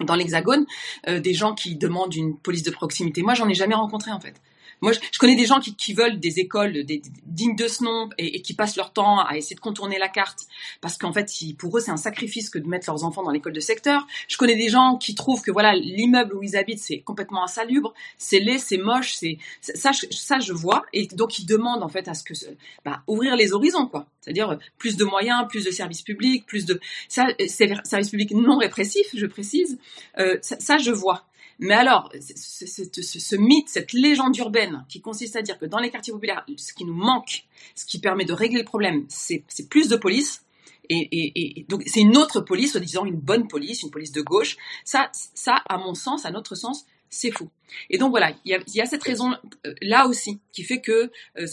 dans 0.00 0.14
l'Hexagone, 0.16 0.66
euh, 1.08 1.20
des 1.20 1.34
gens 1.34 1.54
qui 1.54 1.76
demandent 1.76 2.14
une 2.14 2.36
police 2.36 2.62
de 2.62 2.70
proximité. 2.70 3.22
Moi, 3.22 3.34
j'en 3.34 3.48
ai 3.48 3.54
jamais 3.54 3.74
rencontré 3.74 4.10
en 4.10 4.20
fait. 4.20 4.40
Moi, 4.82 4.92
je, 4.92 4.98
je 5.10 5.18
connais 5.18 5.36
des 5.36 5.46
gens 5.46 5.60
qui, 5.60 5.74
qui 5.74 5.94
veulent 5.94 6.20
des 6.20 6.38
écoles 6.40 6.72
des, 6.74 6.82
des- 6.84 7.02
dignes 7.24 7.56
de 7.56 7.66
ce 7.68 7.82
nom 7.84 8.10
et, 8.18 8.36
et 8.36 8.42
qui 8.42 8.52
passent 8.52 8.76
leur 8.76 8.92
temps 8.92 9.20
à 9.24 9.36
essayer 9.38 9.56
de 9.56 9.60
contourner 9.60 9.98
la 9.98 10.08
carte 10.08 10.40
parce 10.82 10.98
qu'en 10.98 11.12
fait, 11.12 11.40
ils- 11.40 11.54
pour 11.54 11.76
eux, 11.78 11.80
c'est 11.80 11.90
un 11.90 11.96
sacrifice 11.96 12.50
que 12.50 12.58
de 12.58 12.68
mettre 12.68 12.90
leurs 12.90 13.04
enfants 13.04 13.22
dans 13.22 13.30
l'école 13.30 13.52
de 13.54 13.60
secteur. 13.60 14.06
Je 14.28 14.36
connais 14.36 14.56
des 14.56 14.68
gens 14.68 14.96
qui 14.98 15.14
trouvent 15.14 15.40
que 15.42 15.50
voilà, 15.50 15.74
l'immeuble 15.74 16.34
où 16.34 16.42
ils 16.42 16.56
habitent, 16.56 16.80
c'est 16.80 16.98
complètement 17.00 17.42
insalubre, 17.44 17.94
c'est 18.18 18.40
laid, 18.40 18.58
c'est 18.58 18.76
moche, 18.78 19.14
c'est 19.14 19.38
ça, 19.62 19.92
je- 19.92 20.06
ça, 20.10 20.38
je 20.40 20.52
vois 20.52 20.84
et 20.92 21.06
donc 21.06 21.38
ils 21.38 21.46
demandent 21.46 21.82
en 21.82 21.88
fait 21.88 22.08
à 22.08 22.14
ce 22.14 22.24
que 22.24 22.34
bah, 22.84 23.02
ouvrir 23.06 23.36
les 23.36 23.52
horizons, 23.52 23.86
quoi. 23.86 24.06
C'est-à-dire 24.20 24.50
euh, 24.50 24.56
plus 24.78 24.96
de 24.96 25.04
moyens, 25.04 25.46
plus 25.48 25.64
de 25.64 25.70
services 25.70 26.02
publics, 26.02 26.44
plus 26.46 26.64
de 26.66 26.80
ça, 27.08 27.28
euh, 27.40 27.46
services 27.84 28.10
publics 28.10 28.32
non 28.32 28.58
répressifs, 28.58 29.08
je 29.14 29.26
précise. 29.26 29.78
Euh, 30.18 30.36
ça, 30.42 30.78
je 30.78 30.90
vois. 30.90 31.24
Mais 31.58 31.74
alors, 31.74 32.10
ce, 32.20 33.36
mythe, 33.36 33.68
cette 33.68 33.92
légende 33.92 34.36
urbaine 34.36 34.84
qui 34.88 35.00
consiste 35.00 35.36
à 35.36 35.42
dire 35.42 35.58
que 35.58 35.66
dans 35.66 35.78
les 35.78 35.90
quartiers 35.90 36.12
populaires, 36.12 36.44
ce 36.56 36.72
qui 36.72 36.84
nous 36.84 36.94
manque, 36.94 37.44
ce 37.74 37.86
qui 37.86 38.00
permet 38.00 38.24
de 38.24 38.32
régler 38.32 38.60
le 38.60 38.64
problème, 38.64 39.04
c'est 39.08 39.44
plus 39.68 39.88
de 39.88 39.96
police. 39.96 40.44
Et 40.88 41.64
donc 41.68 41.82
c'est 41.86 42.00
une 42.00 42.16
autre 42.16 42.40
police, 42.40 42.72
soi-disant 42.72 43.04
une 43.04 43.16
bonne 43.16 43.48
police, 43.48 43.82
une 43.82 43.90
police 43.90 44.12
de 44.12 44.20
gauche. 44.20 44.56
Ça, 44.84 45.10
ça, 45.12 45.54
à 45.68 45.78
mon 45.78 45.94
sens, 45.94 46.26
à 46.26 46.30
notre 46.30 46.54
sens, 46.54 46.86
c'est 47.12 47.30
fou. 47.30 47.50
Et 47.90 47.98
donc 47.98 48.10
voilà, 48.10 48.32
il 48.44 48.58
y 48.74 48.80
a, 48.80 48.86
cette 48.86 49.02
raison 49.02 49.32
euh, 49.66 49.74
là 49.82 50.06
aussi 50.06 50.40
qui 50.52 50.64
fait 50.64 50.80
que 50.80 51.10
euh, 51.38 51.46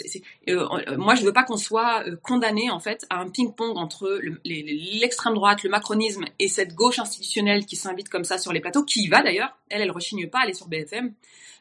euh, 0.49 0.97
moi 0.97 1.15
je 1.15 1.23
veux 1.23 1.33
pas 1.33 1.43
qu'on 1.43 1.57
soit 1.57 2.03
condamné 2.23 2.69
en 2.69 2.79
fait 2.79 3.05
à 3.09 3.19
un 3.19 3.29
ping-pong 3.29 3.77
entre 3.77 4.19
l'extrême 4.45 5.33
droite, 5.33 5.63
le 5.63 5.69
macronisme 5.69 6.25
et 6.39 6.47
cette 6.47 6.73
gauche 6.73 6.99
institutionnelle 6.99 7.65
qui 7.65 7.75
s'invite 7.75 8.09
comme 8.09 8.23
ça 8.23 8.37
sur 8.37 8.53
les 8.53 8.61
plateaux, 8.61 8.83
qui 8.83 9.03
y 9.03 9.07
va 9.07 9.21
d'ailleurs. 9.21 9.57
Elle, 9.69 9.81
elle 9.81 9.91
rechigne 9.91 10.29
pas, 10.29 10.39
elle 10.43 10.51
est 10.51 10.55
sur 10.55 10.67
BFM. 10.67 11.13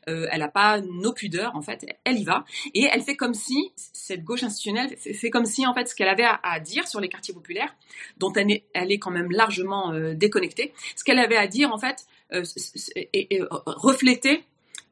Elle 0.06 0.38
n'a 0.38 0.48
pas 0.48 0.80
nos 0.80 1.12
pudeurs 1.12 1.54
en 1.54 1.60
fait, 1.60 1.84
elle 2.04 2.18
y 2.18 2.24
va 2.24 2.46
et 2.72 2.84
elle 2.90 3.02
fait 3.02 3.14
comme 3.14 3.34
si 3.34 3.72
cette 3.76 4.24
gauche 4.24 4.42
institutionnelle 4.42 4.96
fait, 4.96 5.28
comme 5.28 5.44
si 5.44 5.66
en 5.66 5.74
fait 5.74 5.86
ce 5.86 5.94
qu'elle 5.94 6.08
avait 6.08 6.24
à, 6.42 6.60
dire 6.60 6.88
sur 6.88 6.98
les 6.98 7.10
quartiers 7.10 7.34
populaires, 7.34 7.76
dont 8.16 8.32
elle 8.32 8.90
est, 8.90 8.98
quand 8.98 9.10
même 9.10 9.30
largement 9.30 9.92
déconnectée, 10.14 10.72
ce 10.96 11.04
qu'elle 11.04 11.18
avait 11.18 11.36
à 11.36 11.46
dire 11.46 11.74
en 11.74 11.78
fait 11.78 12.06
euh, 12.32 12.44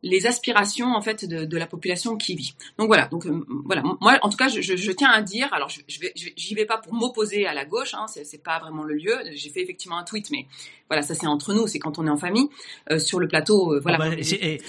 les 0.03 0.27
aspirations 0.27 0.95
en 0.95 1.01
fait 1.03 1.25
de, 1.25 1.45
de 1.45 1.57
la 1.57 1.67
population 1.67 2.17
qui 2.17 2.35
vit. 2.35 2.55
Donc 2.79 2.87
voilà, 2.89 3.07
donc 3.09 3.27
euh, 3.27 3.45
voilà, 3.65 3.83
moi 4.01 4.19
en 4.23 4.29
tout 4.29 4.37
cas 4.37 4.49
je, 4.49 4.61
je- 4.61 4.77
je 4.77 4.93
tiens 4.93 5.11
à 5.11 5.23
dire, 5.23 5.53
alors 5.53 5.69
je, 5.69 5.81
je 5.89 5.99
vais, 6.01 6.13
j'y 6.15 6.55
vais 6.55 6.67
pas 6.67 6.79
pour 6.79 6.95
m'opposer 6.95 7.47
à 7.47 7.55
la 7.55 7.65
gauche, 7.65 7.95
hein, 7.95 8.07
c'est, 8.09 8.25
c'est 8.25 8.43
pas 8.43 8.59
vraiment 8.59 8.83
le 8.85 8.95
lieu. 8.95 9.15
J'ai 9.35 9.51
fait 9.51 9.63
effectivement 9.63 9.97
un 9.99 10.05
tweet, 10.05 10.31
mais 10.31 10.47
voilà, 10.89 11.03
ça 11.03 11.15
c'est 11.15 11.27
entre 11.27 11.53
nous, 11.55 11.67
c'est 11.67 11.79
quand 11.79 11.99
on 11.99 12.07
est 12.07 12.11
en 12.11 12.17
famille 12.17 12.49
euh, 12.91 12.99
sur 12.99 13.19
le 13.19 13.27
plateau, 13.27 13.73
euh, 13.75 13.81
voilà. 13.81 13.99
Ah 14.01 14.11
bah, 14.11 14.17
c'est- 14.23 14.37
et, 14.45 14.61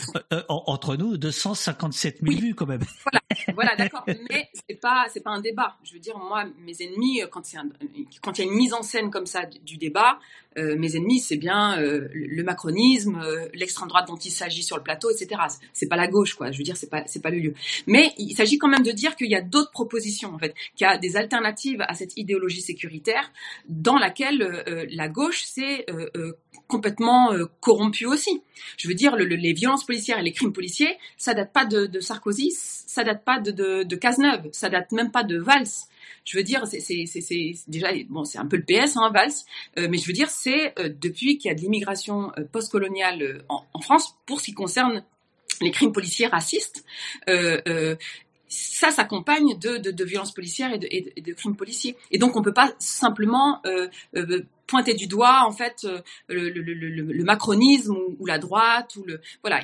en- 0.50 0.64
entre 0.68 0.96
nous, 0.96 1.18
257 1.18 2.20
000 2.24 2.40
vues 2.42 2.56
quand 2.56 2.66
même. 2.66 2.82
voilà, 3.54 3.76
d'accord, 3.76 4.04
mais 4.32 4.50
c'est 4.68 4.80
pas 4.80 5.06
c'est 5.14 5.22
pas 5.22 5.32
un 5.32 5.42
débat. 5.42 5.76
Je 5.84 5.94
veux 5.94 6.00
dire, 6.00 6.18
moi, 6.18 6.46
mes 6.66 6.82
ennemis, 6.82 7.22
quand 7.32 7.46
c'est 7.46 7.58
un- 7.58 7.70
quand 8.24 8.38
il 8.40 8.46
y 8.46 8.48
a 8.48 8.52
une 8.52 8.58
mise 8.58 8.74
en 8.74 8.82
scène 8.82 9.12
comme 9.12 9.26
ça 9.28 9.46
du, 9.46 9.60
du 9.60 9.78
débat, 9.78 10.20
mes 10.56 10.96
ennemis, 10.96 11.20
c'est 11.20 11.38
bien 11.38 11.76
le 11.80 12.44
macronisme, 12.44 13.22
l'extrême 13.54 13.88
droite 13.90 14.08
dont 14.08 14.16
il 14.16 14.32
s'agit 14.32 14.64
sur 14.64 14.76
le 14.76 14.82
plateau, 14.82 15.12
etc. 15.12 15.17
C'est 15.74 15.88
pas 15.88 15.96
la 15.96 16.08
gauche, 16.08 16.34
quoi. 16.36 16.52
Je 16.52 16.58
veux 16.58 16.64
dire, 16.64 16.78
c'est 16.78 16.90
pas 16.90 17.04
c'est 17.08 17.22
pas 17.22 17.30
le 17.30 17.40
lieu. 17.40 17.54
Mais 17.88 18.12
il 18.18 18.36
s'agit 18.36 18.58
quand 18.58 18.68
même 18.68 18.84
de 18.84 18.92
dire 18.92 19.16
qu'il 19.16 19.30
y 19.30 19.36
a 19.36 19.42
d'autres 19.42 19.72
propositions, 19.72 20.34
en 20.34 20.38
fait, 20.40 20.54
qu'il 20.76 20.86
y 20.86 20.90
a 20.90 20.98
des 20.98 21.16
alternatives 21.18 21.82
à 21.88 21.94
cette 21.94 22.18
idéologie 22.18 22.62
sécuritaire 22.62 23.32
dans 23.70 23.98
laquelle 23.98 24.42
euh, 24.42 24.64
euh, 24.68 24.86
la 24.92 25.08
gauche 25.10 25.44
s'est 25.44 25.86
euh, 25.90 26.34
complètement 26.68 27.32
corrompue 27.62 28.06
aussi. 28.06 28.42
Je 28.78 28.88
veux 28.88 28.94
dire, 28.94 29.16
le- 29.16 29.26
le- 29.26 29.36
les 29.36 29.54
violences 29.54 29.86
policières 29.86 30.20
et 30.20 30.24
les 30.24 30.34
crimes 30.34 30.52
policiers, 30.54 30.98
ça 31.18 31.34
date 31.34 31.54
pas 31.54 31.66
de, 31.66 32.00
Sarkozy, 32.00 32.52
ça 32.52 33.04
date 33.04 33.24
pas 33.24 33.40
de, 33.40 33.52
de, 33.52 33.84
de 33.84 33.96
Cazeneuve, 33.96 34.50
ça 34.52 34.70
date 34.70 34.92
même 34.92 35.12
pas 35.12 35.24
de 35.24 35.38
Valls. 35.38 35.68
Je 36.26 36.38
veux 36.38 36.44
dire, 36.44 36.66
c'est 36.68 37.06
déjà 37.68 37.90
bon, 38.10 38.26
c'est 38.26 38.38
un 38.38 38.46
peu 38.46 38.58
le 38.58 38.64
PS, 38.64 38.98
hein, 38.98 39.12
Valls, 39.14 39.32
euh, 39.78 39.88
mais 39.90 39.98
je 39.98 40.08
veux 40.08 40.14
dire, 40.14 40.30
c'est 40.30 40.78
euh, 40.80 40.90
depuis 40.90 41.38
qu'il 41.38 41.50
y 41.50 41.52
a 41.52 41.56
de 41.56 41.62
l'immigration 41.62 42.32
euh, 42.38 42.44
postcoloniale 42.44 43.44
en, 43.50 43.64
en 43.74 43.82
France, 43.82 44.16
pour 44.26 44.40
ce 44.40 44.46
qui 44.46 44.54
concerne 44.54 45.04
les 45.62 45.72
crimes 45.72 45.92
policiers 45.92 46.28
racistes, 46.28 46.86
ça 48.48 48.92
s'accompagne 48.92 49.58
de, 49.60 50.04
violences 50.04 50.34
policières 50.34 50.72
et 50.74 51.22
de, 51.22 51.34
crimes 51.34 51.56
policiers. 51.56 51.98
Et 52.12 52.18
donc 52.18 52.36
on 52.36 52.42
peut 52.42 52.54
pas 52.54 52.74
simplement 52.80 53.62
pointer 54.68 54.94
du 54.94 55.08
doigt 55.08 55.44
en 55.46 55.52
fait 55.52 55.86
euh, 55.86 56.02
le, 56.28 56.50
le, 56.50 56.74
le, 56.74 56.90
le 56.90 57.24
macronisme 57.24 57.96
ou, 57.96 58.16
ou, 58.20 58.26
la 58.26 58.38
droite 58.38 58.96
ou 58.98 59.04
le 59.06 59.22
voilà 59.42 59.62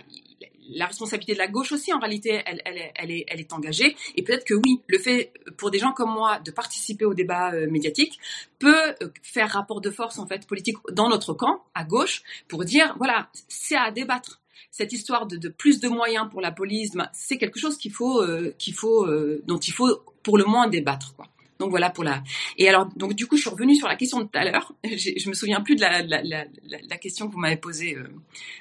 la 0.70 0.86
responsabilité 0.86 1.34
de 1.34 1.40
la 1.40 1.48
gauche 1.48 1.72
aussi 1.74 1.94
en 1.94 2.00
réalité 2.00 2.42
elle, 2.46 2.62
elle, 2.66 2.92
elle, 2.96 3.12
est, 3.12 3.26
elle 3.28 3.40
est 3.40 3.54
engagée 3.54 3.96
et 4.16 4.24
peut-être 4.24 4.46
que 4.46 4.54
oui 4.54 4.82
le 4.88 4.98
fait 4.98 5.34
pour 5.58 5.72
des 5.72 5.80
gens 5.80 5.92
comme 5.92 6.12
moi 6.12 6.40
de 6.40 6.52
participer 6.52 7.06
au 7.06 7.14
débat 7.14 7.52
euh, 7.54 7.70
médiatique 7.70 8.18
peut 8.60 8.94
euh, 9.02 9.10
faire 9.22 9.50
rapport 9.50 9.82
de 9.82 9.90
force 9.90 10.20
en 10.20 10.26
fait 10.26 10.48
politique 10.48 10.78
dans 10.92 11.10
notre 11.10 11.34
camp 11.34 11.64
à 11.76 11.84
gauche 11.84 12.24
pour 12.48 12.64
dire 12.64 12.96
voilà 12.98 13.30
c'est 13.50 13.76
à 13.76 13.92
débattre 13.92 14.40
cette 14.74 14.92
histoire 14.92 15.28
de, 15.28 15.38
de, 15.38 15.50
plus 15.50 15.80
de 15.80 15.88
moyens 15.88 16.28
pour 16.32 16.42
la 16.42 16.52
police, 16.52 16.94
ben, 16.94 17.08
c'est 17.14 17.38
quelque 17.38 17.60
chose 17.60 17.78
qu'il 17.78 17.92
faut, 17.92 18.24
euh, 18.24 18.56
qu'il 18.58 18.74
faut, 18.74 19.06
euh, 19.06 19.44
dont 19.46 19.60
il 19.60 19.72
faut 19.72 20.04
pour 20.24 20.36
le 20.36 20.46
moins 20.46 20.68
débattre. 20.68 21.16
Quoi. 21.16 21.28
Donc 21.60 21.70
voilà 21.70 21.90
pour 21.90 22.04
la. 22.04 22.24
Et 22.58 22.68
alors 22.68 22.88
donc 22.96 23.14
du 23.14 23.28
coup 23.28 23.38
je 23.38 23.42
suis 23.42 23.50
revenue 23.50 23.76
sur 23.76 23.88
la 23.88 23.96
question 23.96 24.20
de 24.20 24.24
tout 24.24 24.38
à 24.38 24.44
l'heure. 24.44 24.74
Je 24.84 25.30
me 25.30 25.34
souviens 25.34 25.62
plus 25.62 25.76
de 25.76 25.82
la, 25.82 26.02
la, 26.04 26.22
la, 26.24 26.98
question 26.98 27.28
que 27.28 27.34
vous 27.34 27.40
m'avez 27.40 27.58
posée 27.58 27.96
euh, 27.96 28.08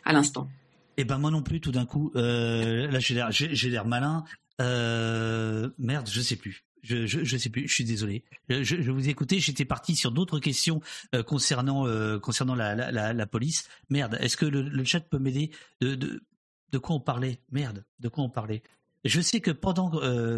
à 0.04 0.12
l'instant. 0.12 0.48
Eh 0.96 1.04
ben 1.04 1.18
moi 1.18 1.30
non 1.30 1.42
plus 1.42 1.60
tout 1.60 1.72
d'un 1.72 1.86
coup. 1.86 2.12
Euh, 2.16 2.90
là 2.90 2.98
j'ai 3.00 3.70
l'air 3.70 3.86
malin. 3.86 4.24
Euh, 4.60 5.70
merde 5.78 6.08
je 6.10 6.20
sais 6.20 6.36
plus. 6.36 6.64
Je, 6.82 7.06
je, 7.06 7.36
sais 7.36 7.48
plus, 7.48 7.68
je 7.68 7.74
suis 7.74 7.84
désolé. 7.84 8.24
Je, 8.48 8.90
vous 8.90 9.06
ai 9.06 9.10
écouté, 9.10 9.38
j'étais 9.38 9.64
parti 9.64 9.94
sur 9.94 10.10
d'autres 10.10 10.40
questions 10.40 10.80
concernant 11.28 11.86
concernant 12.18 12.56
la, 12.56 12.74
la, 12.90 13.26
police. 13.26 13.68
Merde, 13.88 14.18
est-ce 14.20 14.36
que 14.36 14.46
le, 14.46 14.84
chat 14.84 14.98
peut 14.98 15.20
m'aider? 15.20 15.52
De, 15.80 15.94
de, 15.94 16.24
de 16.72 16.78
quoi 16.78 16.96
on 16.96 17.00
parlait? 17.00 17.38
Merde, 17.52 17.84
de 18.00 18.08
quoi 18.08 18.24
on 18.24 18.28
parlait? 18.28 18.64
Je 19.04 19.20
sais 19.20 19.40
que 19.40 19.52
pendant 19.52 19.90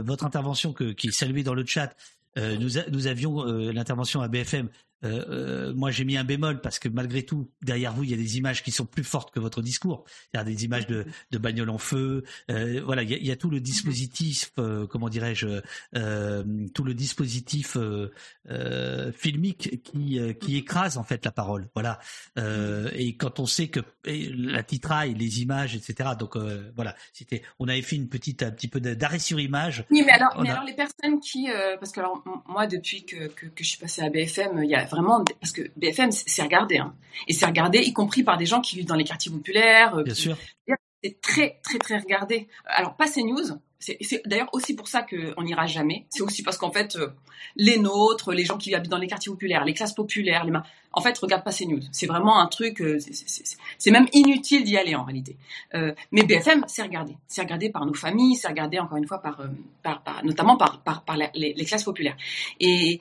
votre 0.02 0.26
intervention 0.26 0.74
que, 0.74 0.92
qui 0.92 1.08
est 1.08 1.12
saluée 1.12 1.44
dans 1.44 1.54
le 1.54 1.64
chat, 1.64 1.96
euh, 2.38 2.56
nous, 2.56 2.70
nous 2.90 3.06
avions 3.06 3.46
euh, 3.46 3.72
l'intervention 3.72 4.20
à 4.20 4.28
BFM 4.28 4.68
euh, 5.04 5.24
euh, 5.28 5.74
moi, 5.74 5.90
j'ai 5.90 6.04
mis 6.04 6.16
un 6.16 6.24
bémol 6.24 6.60
parce 6.60 6.78
que 6.78 6.88
malgré 6.88 7.22
tout, 7.22 7.50
derrière 7.62 7.92
vous, 7.92 8.04
il 8.04 8.10
y 8.10 8.14
a 8.14 8.16
des 8.16 8.38
images 8.38 8.62
qui 8.62 8.70
sont 8.70 8.86
plus 8.86 9.04
fortes 9.04 9.32
que 9.32 9.40
votre 9.40 9.62
discours. 9.62 10.04
Il 10.32 10.36
y 10.38 10.40
a 10.40 10.44
des 10.44 10.64
images 10.64 10.86
de, 10.86 11.06
de 11.30 11.38
bagnoles 11.38 11.70
en 11.70 11.78
feu. 11.78 12.24
Euh, 12.50 12.80
voilà, 12.84 13.02
il 13.02 13.10
y, 13.10 13.14
a, 13.14 13.16
il 13.18 13.26
y, 13.26 13.30
a, 13.30 13.36
tout 13.36 13.50
le 13.50 13.60
dispositif, 13.60 14.52
euh, 14.58 14.86
comment 14.86 15.08
dirais-je, 15.08 15.60
tout 16.74 16.84
le 16.84 16.94
dispositif 16.94 17.76
filmique 19.16 19.82
qui, 19.82 20.20
qui 20.40 20.56
écrase 20.56 20.96
en 20.98 21.04
fait 21.04 21.24
la 21.24 21.32
parole. 21.32 21.68
Voilà. 21.74 21.98
et 22.36 23.16
quand 23.16 23.40
on 23.40 23.46
sait 23.46 23.68
que 23.68 23.80
la 24.04 24.62
titraille, 24.62 25.14
les 25.14 25.42
images, 25.42 25.74
etc. 25.74 26.10
Donc 26.18 26.36
voilà, 26.76 26.94
c'était, 27.12 27.42
on 27.58 27.68
avait 27.68 27.82
fait 27.82 27.96
une 27.96 28.08
petite, 28.08 28.42
un 28.42 28.50
petit 28.50 28.68
peu 28.68 28.80
d'arrêt 28.80 29.18
sur 29.18 29.40
image. 29.40 29.84
Oui, 29.90 30.02
mais 30.04 30.12
alors, 30.12 30.40
mais 30.40 30.50
a... 30.50 30.52
alors 30.54 30.64
les 30.64 30.74
personnes 30.74 31.20
qui, 31.20 31.48
parce 31.78 31.92
que 31.92 32.00
alors 32.00 32.22
moi, 32.46 32.66
depuis 32.66 33.04
que, 33.04 33.28
que, 33.28 33.46
que 33.46 33.64
je 33.64 33.68
suis 33.68 33.78
passée 33.78 34.02
à 34.02 34.10
BFM, 34.10 34.62
il 34.62 34.70
y 34.70 34.74
a 34.74 34.86
vraiment 34.94 35.24
parce 35.40 35.52
que 35.52 35.62
BFM 35.76 36.10
c'est 36.12 36.42
regardé 36.42 36.78
hein. 36.78 36.94
et 37.28 37.32
c'est 37.32 37.46
regardé 37.46 37.78
y 37.78 37.92
compris 37.92 38.22
par 38.22 38.36
des 38.36 38.46
gens 38.46 38.60
qui 38.60 38.76
vivent 38.76 38.86
dans 38.86 38.94
les 38.94 39.04
quartiers 39.04 39.32
populaires. 39.32 39.96
Bien 39.96 40.14
qui, 40.14 40.20
sûr. 40.20 40.36
C'est 41.02 41.20
très 41.20 41.60
très 41.62 41.78
très 41.78 41.98
regardé. 41.98 42.48
Alors 42.64 42.96
pas 42.96 43.06
CNews. 43.06 43.58
C'est 44.00 44.22
d'ailleurs 44.24 44.48
aussi 44.52 44.74
pour 44.74 44.88
ça 44.88 45.02
qu'on 45.02 45.42
n'ira 45.42 45.66
jamais. 45.66 46.06
C'est 46.08 46.22
aussi 46.22 46.42
parce 46.42 46.56
qu'en 46.56 46.70
fait, 46.70 46.96
euh, 46.96 47.08
les 47.56 47.78
nôtres, 47.78 48.32
les 48.32 48.44
gens 48.44 48.56
qui 48.56 48.74
habitent 48.74 48.90
dans 48.90 48.98
les 48.98 49.06
quartiers 49.06 49.30
populaires, 49.30 49.62
les 49.66 49.74
classes 49.74 49.92
populaires, 49.92 50.46
en 50.92 51.00
fait, 51.02 51.18
regarde 51.18 51.44
pas 51.44 51.52
CNews. 51.52 51.82
C'est 51.92 52.06
vraiment 52.06 52.40
un 52.40 52.46
truc, 52.46 52.80
euh, 52.80 52.98
c'est 53.76 53.90
même 53.90 54.06
inutile 54.14 54.64
d'y 54.64 54.78
aller 54.78 54.94
en 54.94 55.04
réalité. 55.04 55.36
Euh, 55.74 55.92
mais 56.12 56.22
BFM, 56.22 56.64
c'est 56.66 56.82
regardé. 56.82 57.14
C'est 57.28 57.42
regardé 57.42 57.68
par 57.68 57.84
nos 57.84 57.92
familles, 57.92 58.36
c'est 58.36 58.48
regardé 58.48 58.78
encore 58.78 58.96
une 58.96 59.06
fois 59.06 59.20
par, 59.20 59.42
notamment 60.24 60.56
par, 60.56 60.80
les, 61.34 61.64
classes 61.66 61.84
populaires. 61.84 62.16
Et, 62.60 63.00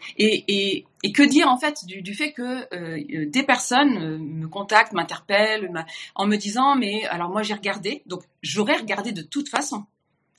que 1.14 1.24
dire 1.24 1.48
en 1.48 1.58
fait 1.58 1.86
du, 1.86 2.14
fait 2.14 2.34
que 2.34 3.26
des 3.26 3.44
personnes 3.44 4.18
me 4.18 4.48
contactent, 4.48 4.92
m'interpellent, 4.92 5.72
en 6.16 6.28
me 6.28 6.36
disant 6.36 6.76
mais 6.76 7.06
alors 7.06 7.30
moi 7.30 7.42
j'ai 7.42 7.54
regardé, 7.54 8.02
donc 8.06 8.24
j'aurais 8.42 8.76
regardé 8.76 9.14
de 9.14 9.22
toute 9.22 9.48
façon. 9.48 9.86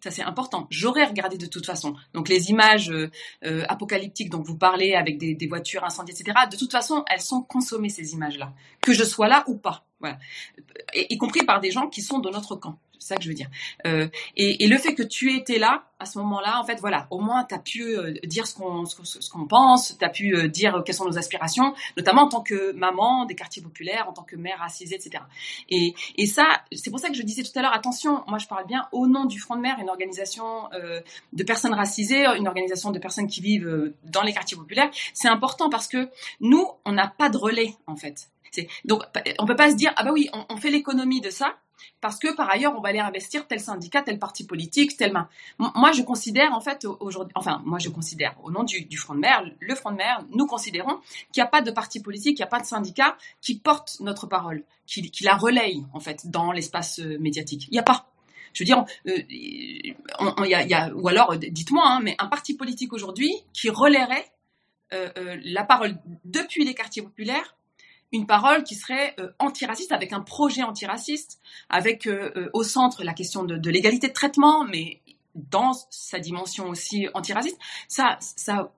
Ça, 0.04 0.10
c'est 0.10 0.22
important. 0.22 0.66
J'aurais 0.68 1.06
regardé 1.06 1.38
de 1.38 1.46
toute 1.46 1.64
façon. 1.64 1.94
Donc, 2.12 2.28
les 2.28 2.50
images 2.50 2.90
euh, 2.90 3.10
euh, 3.46 3.64
apocalyptiques 3.70 4.28
dont 4.28 4.42
vous 4.42 4.58
parlez 4.58 4.92
avec 4.92 5.16
des, 5.16 5.46
voitures 5.46 5.82
incendiées, 5.82 6.12
etc., 6.12 6.40
de 6.52 6.58
toute 6.58 6.72
façon, 6.72 7.06
elles 7.08 7.22
sont 7.22 7.40
consommées, 7.40 7.88
ces 7.88 8.12
images-là. 8.12 8.52
Que 8.82 8.92
je 8.92 9.02
sois 9.02 9.28
là 9.28 9.44
ou 9.46 9.56
pas. 9.56 9.86
Voilà. 10.00 10.18
Y 10.92 11.16
compris 11.16 11.46
par 11.46 11.62
des 11.62 11.70
gens 11.70 11.88
qui 11.88 12.02
sont 12.02 12.18
de 12.18 12.28
notre 12.28 12.54
camp. 12.54 12.78
C'est 13.04 13.12
ça 13.12 13.16
que 13.18 13.24
je 13.24 13.28
veux 13.28 13.34
dire. 13.34 13.50
Euh, 13.86 14.08
et, 14.34 14.66
le 14.66 14.78
fait 14.78 14.94
que 14.94 15.02
tu 15.02 15.36
étais 15.36 15.58
là, 15.58 15.84
à 15.98 16.06
ce 16.06 16.16
moment-là, 16.20 16.58
en 16.58 16.64
fait, 16.64 16.80
voilà, 16.80 17.06
au 17.10 17.20
moins, 17.20 17.44
tu 17.44 17.54
as 17.54 17.58
pu 17.58 17.82
euh, 17.82 18.14
dire 18.24 18.46
ce 18.46 18.54
qu'on 18.54 18.86
ce, 18.86 19.28
qu'on 19.28 19.46
pense, 19.46 19.98
tu 19.98 20.02
as 20.02 20.08
pu 20.08 20.34
euh, 20.34 20.48
dire 20.48 20.82
quelles 20.86 20.94
sont 20.94 21.04
nos 21.04 21.18
aspirations, 21.18 21.74
notamment 21.98 22.22
en 22.22 22.28
tant 22.28 22.40
que 22.40 22.72
maman 22.72 23.26
des 23.26 23.34
quartiers 23.34 23.60
populaires, 23.62 24.08
en 24.08 24.14
tant 24.14 24.22
que 24.22 24.36
mère 24.36 24.58
racisée, 24.58 24.94
etc. 24.94 25.22
Et, 25.68 25.94
et 26.16 26.24
ça, 26.24 26.46
c'est 26.72 26.90
pour 26.90 26.98
ça 26.98 27.10
que 27.10 27.14
je 27.14 27.22
disais 27.22 27.42
tout 27.42 27.52
à 27.58 27.60
l'heure, 27.60 27.74
attention, 27.74 28.24
moi 28.26 28.38
je 28.38 28.46
parle 28.46 28.66
bien 28.66 28.88
au 28.90 29.06
nom 29.06 29.26
du 29.26 29.38
Front 29.38 29.56
de 29.56 29.60
mer, 29.60 29.76
une 29.80 29.90
organisation 29.90 30.70
de 31.34 31.44
personnes 31.44 31.74
racisées, 31.74 32.24
une 32.38 32.48
organisation 32.48 32.90
de 32.90 32.98
personnes 32.98 33.26
qui 33.26 33.42
vivent 33.42 33.92
dans 34.04 34.22
les 34.22 34.32
quartiers 34.32 34.56
populaires. 34.56 34.88
C'est 35.12 35.28
important 35.28 35.68
parce 35.68 35.88
que 35.88 36.08
nous, 36.40 36.66
on 36.86 36.92
n'a 36.92 37.08
pas 37.08 37.28
de 37.28 37.36
relais, 37.36 37.74
en 37.86 37.96
fait. 37.96 38.30
Donc, 38.86 39.02
on 39.38 39.44
peut 39.44 39.56
pas 39.56 39.70
se 39.70 39.76
dire, 39.76 39.92
ah 39.96 40.04
bah 40.04 40.12
oui, 40.14 40.30
on 40.48 40.56
fait 40.56 40.70
l'économie 40.70 41.20
de 41.20 41.28
ça, 41.28 41.56
parce 42.00 42.18
que 42.18 42.34
par 42.34 42.50
ailleurs 42.50 42.74
on 42.76 42.80
va 42.80 42.90
aller 42.90 42.98
investir 42.98 43.46
tel 43.46 43.60
syndicat, 43.60 44.02
tel 44.02 44.18
parti 44.18 44.46
politique, 44.46 44.96
tel 44.96 45.12
main. 45.12 45.28
Moi 45.58 45.92
je 45.92 46.02
considère 46.02 46.52
en 46.52 46.60
fait 46.60 46.84
aujourd'hui, 47.00 47.32
enfin 47.36 47.62
moi 47.64 47.78
je 47.78 47.88
considère 47.88 48.36
au 48.42 48.50
nom 48.50 48.64
du, 48.64 48.96
Front 48.96 49.14
de 49.14 49.20
Mer, 49.20 49.44
le 49.60 49.74
Front 49.74 49.92
de 49.92 49.96
Mer, 49.96 50.24
nous 50.30 50.46
considérons 50.46 51.00
qu'il 51.32 51.42
n'y 51.42 51.46
a 51.46 51.46
pas 51.46 51.62
de 51.62 51.70
parti 51.70 52.00
politique, 52.00 52.38
il 52.38 52.42
n'y 52.42 52.46
a 52.46 52.48
pas 52.48 52.60
de 52.60 52.66
syndicat 52.66 53.16
qui 53.40 53.58
porte 53.58 53.98
notre 54.00 54.26
parole, 54.26 54.64
qui, 54.86 55.10
la 55.22 55.36
relaye 55.36 55.84
en 55.92 56.00
fait 56.00 56.30
dans 56.30 56.52
l'espace 56.52 56.98
médiatique. 56.98 57.66
Il 57.68 57.72
n'y 57.72 57.78
a 57.78 57.82
pas. 57.82 58.06
Je 58.52 58.62
veux 58.62 58.66
dire, 58.66 58.84
euh, 59.08 59.20
y 59.28 60.74
a, 60.74 60.92
ou 60.94 61.08
alors 61.08 61.36
dites-moi, 61.36 61.82
hein, 61.84 62.00
mais 62.02 62.14
un 62.18 62.28
parti 62.28 62.54
politique 62.54 62.92
aujourd'hui 62.92 63.34
qui 63.52 63.68
relayerait 63.68 64.30
euh, 64.92 65.10
euh, 65.18 65.36
la 65.44 65.64
parole 65.64 65.96
depuis 66.24 66.64
les 66.64 66.74
quartiers 66.74 67.02
populaires 67.02 67.56
une 68.14 68.26
parole 68.26 68.64
qui 68.64 68.74
serait 68.74 69.14
euh, 69.18 69.30
antiraciste, 69.38 69.92
avec 69.92 70.12
un 70.12 70.20
projet 70.20 70.62
antiraciste, 70.62 71.40
avec 71.68 72.06
euh, 72.06 72.30
euh, 72.36 72.50
au 72.52 72.62
centre 72.62 73.04
la 73.04 73.12
question 73.12 73.44
de, 73.44 73.70
l'égalité 73.70 74.08
de 74.08 74.12
traitement, 74.12 74.64
mais 74.64 75.00
dans 75.34 75.72
sa 75.90 76.20
dimension 76.20 76.68
aussi 76.68 77.08
antiraciste, 77.12 77.58
ça, 77.88 78.18
ça, 78.20 78.72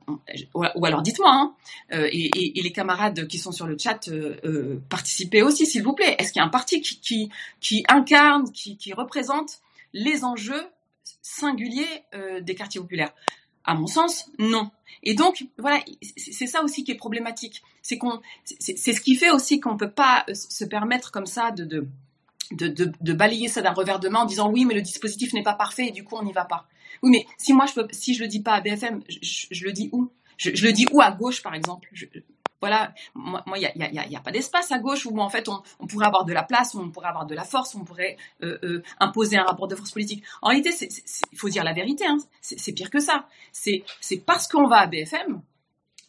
ou 0.54 0.86
alors 0.86 1.02
dites-moi, 1.02 1.30
hein, 1.30 1.54
euh, 1.92 2.08
et, 2.10 2.30
les 2.54 2.72
camarades 2.72 3.28
qui 3.28 3.38
sont 3.38 3.52
sur 3.52 3.66
le 3.66 3.76
chat, 3.78 4.08
euh, 4.08 4.80
participez 4.88 5.42
aussi, 5.42 5.66
s'il 5.66 5.82
vous 5.82 5.92
plaît. 5.92 6.16
Est-ce 6.18 6.32
qu'il 6.32 6.40
y 6.40 6.42
a 6.42 6.46
un 6.46 6.50
parti 6.50 6.80
qui 6.80 7.84
incarne, 7.88 8.50
qui, 8.52 8.78
qui, 8.78 8.94
représente 8.94 9.60
les 9.92 10.24
enjeux 10.24 10.66
singuliers 11.20 12.04
des 12.40 12.54
quartiers 12.54 12.80
populaires? 12.80 13.12
À 13.64 13.74
mon 13.74 13.86
sens, 13.86 14.30
non. 14.38 14.70
Et 15.02 15.14
donc, 15.14 15.44
voilà, 15.58 15.80
c'est 16.16 16.46
ça 16.46 16.62
aussi 16.62 16.84
qui 16.84 16.92
est 16.92 16.96
problématique. 16.96 17.62
C'est 17.82 17.98
qu'on, 17.98 18.20
c'est 18.44 18.92
ce 18.92 19.00
qui 19.00 19.14
fait 19.14 19.30
aussi 19.30 19.60
qu'on 19.60 19.76
peut 19.76 19.90
pas 19.90 20.24
se 20.32 20.64
permettre 20.64 21.10
comme 21.12 21.26
ça 21.26 21.50
de, 21.50 21.64
de, 21.64 21.86
de, 23.00 23.12
balayer 23.12 23.48
ça 23.48 23.62
d'un 23.62 23.72
revers 23.72 24.00
de 24.00 24.08
main 24.08 24.20
en 24.20 24.26
disant 24.26 24.50
oui, 24.50 24.64
mais 24.64 24.74
le 24.74 24.82
dispositif 24.82 25.32
n'est 25.32 25.42
pas 25.42 25.54
parfait 25.54 25.88
et 25.88 25.90
du 25.90 26.04
coup 26.04 26.16
on 26.16 26.22
n'y 26.22 26.32
va 26.32 26.44
pas. 26.44 26.66
Oui, 27.02 27.10
mais 27.10 27.26
si 27.38 27.52
moi 27.52 27.66
je 27.66 27.74
peux, 27.74 27.86
si 27.90 28.14
je 28.14 28.22
le 28.22 28.28
dis 28.28 28.40
pas 28.40 28.54
à 28.54 28.60
BFM, 28.60 29.02
je, 29.08 29.64
le 29.64 29.72
dis 29.72 29.90
où? 29.92 30.10
Je, 30.36 30.50
je, 30.54 30.66
le 30.66 30.72
dis 30.72 30.86
où 30.92 31.00
à 31.00 31.10
gauche 31.10 31.42
par 31.42 31.54
exemple? 31.54 31.88
Voilà, 32.60 32.94
moi, 33.14 33.42
il 33.56 33.62
y 33.62 33.66
a, 33.66 34.06
y, 34.06 34.16
a, 34.16 34.20
pas 34.20 34.30
d'espace 34.30 34.72
à 34.72 34.78
gauche 34.78 35.06
où 35.06 35.18
en 35.20 35.28
fait 35.28 35.48
on, 35.48 35.62
pourrait 35.86 36.06
avoir 36.06 36.24
de 36.24 36.32
la 36.32 36.42
place, 36.42 36.74
on 36.74 36.90
pourrait 36.90 37.08
avoir 37.08 37.26
de 37.26 37.34
la 37.34 37.44
force, 37.44 37.74
on 37.74 37.84
pourrait 37.84 38.16
euh, 38.42 38.58
euh, 38.62 38.82
imposer 38.98 39.36
un 39.36 39.44
rapport 39.44 39.68
de 39.68 39.76
force 39.76 39.90
politique. 39.90 40.24
En 40.42 40.48
réalité, 40.48 40.70
il 41.32 41.38
faut 41.38 41.48
dire 41.48 41.64
la 41.64 41.74
vérité, 41.74 42.06
hein, 42.06 42.18
c'est 42.40 42.72
pire 42.72 42.90
que 42.90 43.00
ça. 43.00 43.26
C'est 43.52 43.84
parce 44.24 44.48
qu'on 44.48 44.66
va 44.66 44.78
à 44.78 44.86
BFM, 44.86 45.42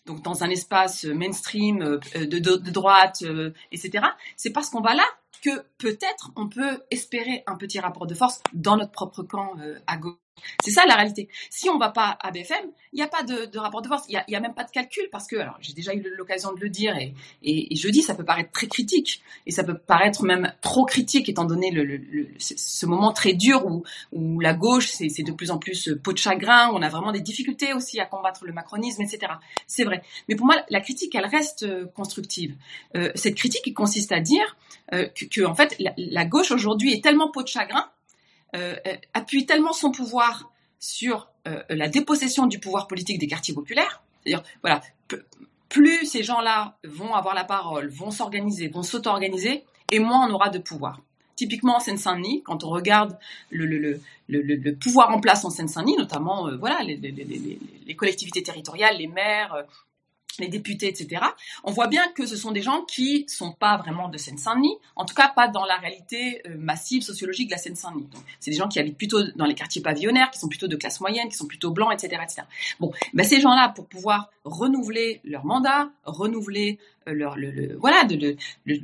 donc 0.05 0.21
dans 0.21 0.43
un 0.43 0.49
espace 0.49 1.03
mainstream 1.03 1.81
euh, 1.81 1.99
de, 2.25 2.71
droite, 2.71 3.23
etc. 3.71 4.05
C'est 4.35 4.51
parce 4.51 4.69
qu'on 4.69 4.81
va 4.81 4.95
là 4.95 5.05
que 5.43 5.65
peut-être 5.77 6.31
on 6.35 6.47
peut 6.47 6.81
espérer 6.91 7.43
un 7.45 7.57
petit 7.57 7.79
rapport 7.79 8.07
de 8.07 8.15
force 8.15 8.41
dans 8.53 8.77
notre 8.77 8.91
propre 8.91 9.23
camp 9.23 9.53
à 9.85 9.97
gauche. 9.97 10.15
C'est 10.63 10.71
ça 10.71 10.85
la 10.85 10.95
réalité. 10.95 11.29
Si 11.49 11.69
on 11.69 11.77
va 11.77 11.89
pas 11.89 12.17
à 12.21 12.31
BFM, 12.31 12.65
il 12.93 12.97
n'y 12.97 13.03
a 13.03 13.07
pas 13.07 13.23
de, 13.23 13.45
de, 13.45 13.59
rapport 13.59 13.81
de 13.81 13.87
force, 13.87 14.03
il 14.09 14.21
n'y 14.27 14.35
a, 14.35 14.37
a, 14.37 14.41
même 14.41 14.53
pas 14.53 14.63
de 14.63 14.71
calcul 14.71 15.07
parce 15.11 15.27
que, 15.27 15.35
alors 15.35 15.57
j'ai 15.59 15.73
déjà 15.73 15.93
eu 15.93 16.03
l'occasion 16.17 16.53
de 16.53 16.59
le 16.59 16.69
dire 16.69 16.95
et, 16.97 17.13
et, 17.43 17.75
je 17.75 17.89
dis, 17.89 18.01
ça 18.01 18.15
peut 18.15 18.25
paraître 18.25 18.51
très 18.51 18.67
critique 18.67 19.21
et 19.45 19.51
ça 19.51 19.63
peut 19.63 19.77
paraître 19.77 20.23
même 20.23 20.53
trop 20.61 20.85
critique 20.85 21.29
étant 21.29 21.45
donné 21.45 21.71
le, 21.71 21.83
le, 21.83 21.97
le 21.97 22.27
ce 22.37 22.85
moment 22.85 23.11
très 23.13 23.33
dur 23.33 23.65
où, 23.65 23.83
où 24.11 24.39
la 24.39 24.53
gauche 24.53 24.87
c'est 24.87 25.23
de 25.23 25.31
plus 25.31 25.51
en 25.51 25.57
plus 25.57 25.89
peau 26.03 26.13
de 26.13 26.17
chagrin, 26.17 26.69
où 26.71 26.75
on 26.75 26.81
a 26.81 26.89
vraiment 26.89 27.11
des 27.11 27.21
difficultés 27.21 27.73
aussi 27.73 27.99
à 27.99 28.05
combattre 28.05 28.45
le 28.45 28.53
macronisme, 28.53 29.01
etc. 29.01 29.33
C'est 29.67 29.83
vrai. 29.83 30.01
Mais 30.27 30.35
pour 30.35 30.45
moi, 30.45 30.55
la 30.69 30.81
critique, 30.81 31.13
elle 31.15 31.25
reste 31.25 31.65
constructive. 31.93 32.55
Euh, 32.95 33.11
cette 33.15 33.35
critique 33.35 33.73
consiste 33.73 34.11
à 34.11 34.19
dire 34.19 34.57
euh, 34.93 35.07
que, 35.07 35.25
que, 35.25 35.45
en 35.45 35.55
fait, 35.55 35.75
la, 35.79 35.93
la 35.97 36.25
gauche 36.25 36.51
aujourd'hui 36.51 36.93
est 36.93 37.03
tellement 37.03 37.31
peau 37.31 37.43
de 37.43 37.47
chagrin 37.47 37.85
euh, 37.85 37.96
appuie 39.13 39.45
tellement 39.45 39.73
son 39.73 39.91
pouvoir 39.91 40.49
sur 40.79 41.29
euh, 41.47 41.63
la 41.69 41.87
dépossession 41.87 42.45
du 42.45 42.59
pouvoir 42.59 42.87
politique 42.87 43.19
des 43.19 43.27
quartiers 43.27 43.53
populaires, 43.53 44.01
c'est-à-dire 44.23 44.43
voilà, 44.61 44.81
plus 45.69 46.05
ces 46.05 46.23
gens-là 46.23 46.77
vont 46.83 47.13
avoir 47.13 47.35
la 47.35 47.43
parole, 47.43 47.89
vont 47.89 48.11
s'organiser, 48.11 48.67
vont 48.67 48.83
s'auto-organiser, 48.83 49.63
et 49.91 49.99
moins 49.99 50.27
on 50.27 50.33
aura 50.33 50.49
de 50.49 50.59
pouvoir. 50.59 51.01
Typiquement 51.35 51.77
en 51.77 51.79
Seine-Saint-Denis, 51.79 52.41
quand 52.43 52.63
on 52.63 52.69
regarde 52.69 53.17
le, 53.51 53.65
le, 53.65 54.01
le, 54.27 54.41
le, 54.41 54.75
pouvoir 54.75 55.11
en 55.11 55.19
place 55.19 55.45
en 55.45 55.49
Seine-Saint-Denis, 55.49 55.97
notamment 55.97 56.47
euh, 56.47 56.57
voilà 56.57 56.81
les, 56.83 57.95
collectivités 57.95 58.41
territoriales, 58.43 58.97
les 58.97 59.07
maires, 59.07 59.53
euh, 59.53 59.63
les 60.39 60.47
députés, 60.47 60.87
etc., 60.87 61.21
on 61.63 61.71
voit 61.71 61.87
bien 61.87 62.07
que 62.15 62.25
ce 62.25 62.35
sont 62.35 62.51
des 62.51 62.61
gens 62.61 62.83
qui 62.83 63.25
sont 63.27 63.51
pas 63.51 63.77
vraiment 63.77 64.09
de 64.09 64.17
Seine-Saint-Denis, 64.17 64.77
en 64.95 65.05
tout 65.05 65.15
cas 65.15 65.29
pas 65.29 65.47
dans 65.47 65.65
la 65.65 65.77
réalité 65.77 66.41
euh, 66.47 66.55
massive 66.57 67.01
sociologique 67.01 67.47
de 67.47 67.53
la 67.53 67.57
Seine-Saint-Denis. 67.57 68.07
Donc, 68.11 68.21
c'est 68.39 68.51
des 68.51 68.57
gens 68.57 68.67
qui 68.67 68.79
habitent 68.79 68.97
plutôt 68.97 69.23
dans 69.35 69.45
les 69.45 69.55
quartiers 69.55 69.81
pavillonnaires, 69.81 70.31
qui 70.31 70.39
sont 70.39 70.49
plutôt 70.49 70.67
de 70.67 70.75
classe 70.75 70.99
moyenne, 70.99 71.29
qui 71.29 71.35
sont 71.37 71.47
plutôt 71.47 71.71
blancs, 71.71 71.93
etc., 71.93 72.21
etc. 72.23 72.41
Bon, 72.79 72.91
ben 73.13 73.25
ces 73.25 73.41
gens-là, 73.41 73.69
pour 73.69 73.87
pouvoir 73.87 74.29
renouveler 74.43 75.21
leur 75.23 75.45
mandat, 75.45 75.89
renouveler 76.05 76.79
euh, 77.07 77.13
leur, 77.13 77.37
le, 77.37 77.75
voilà, 77.77 78.03
de, 78.03 78.35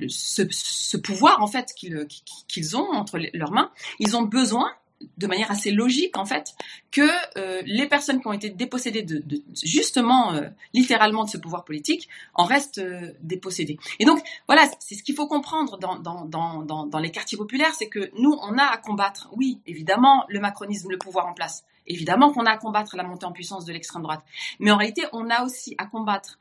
ce, 0.08 0.44
ce, 0.50 0.98
pouvoir 0.98 1.42
en 1.42 1.48
fait 1.48 1.74
qu'ils 1.76 2.78
ont 2.78 2.90
entre 2.92 3.20
leurs 3.34 3.52
mains, 3.52 3.72
ils 4.00 4.16
ont 4.16 4.24
besoin 4.24 4.72
de 5.18 5.28
manière 5.28 5.52
assez 5.52 5.72
logique 5.72 6.18
en 6.18 6.26
fait 6.26 6.54
que 6.92 7.02
euh, 7.38 7.62
les 7.66 7.88
personnes 7.88 8.22
qui 8.22 8.28
ont 8.28 8.34
été 8.34 8.50
dépossédées 8.50 9.04
de, 9.04 9.24
justement 9.64 10.34
euh, 10.34 10.50
littéralement 10.74 11.24
de 11.24 11.30
ce 11.30 11.38
pouvoir 11.38 11.64
politique 11.66 12.10
en 12.34 12.46
restent 12.46 12.80
euh, 12.80 13.14
dépossédées. 13.22 13.78
Et 14.00 14.06
donc 14.06 14.22
voilà, 14.48 14.70
c'est 14.80 14.96
ce 14.96 15.04
qu'il 15.04 15.16
faut 15.16 15.28
comprendre 15.28 15.78
dans, 15.78 17.00
les 17.00 17.12
quartiers 17.12 17.38
populaires, 17.38 17.74
c'est 17.78 17.90
que 17.90 18.12
nous 18.18 18.38
on 18.42 18.58
a 18.58 18.64
à 18.64 18.78
combattre, 18.78 19.30
oui 19.34 19.60
évidemment 19.66 20.26
le 20.30 20.40
macronisme, 20.40 20.90
le 20.90 20.98
pouvoir 20.98 21.28
en 21.28 21.34
place, 21.34 21.64
évidemment 21.88 22.32
qu'on 22.32 22.46
a 22.46 22.52
à 22.52 22.58
combattre 22.58 22.96
la 22.96 23.04
montée 23.04 23.26
en 23.26 23.32
puissance 23.32 23.66
de 23.66 23.74
l'extrême 23.74 24.04
droite, 24.04 24.24
mais 24.60 24.72
en 24.72 24.78
réalité 24.78 25.04
on 25.14 25.30
a 25.30 25.44
aussi 25.44 25.76
à 25.78 25.86
combattre 25.86 26.40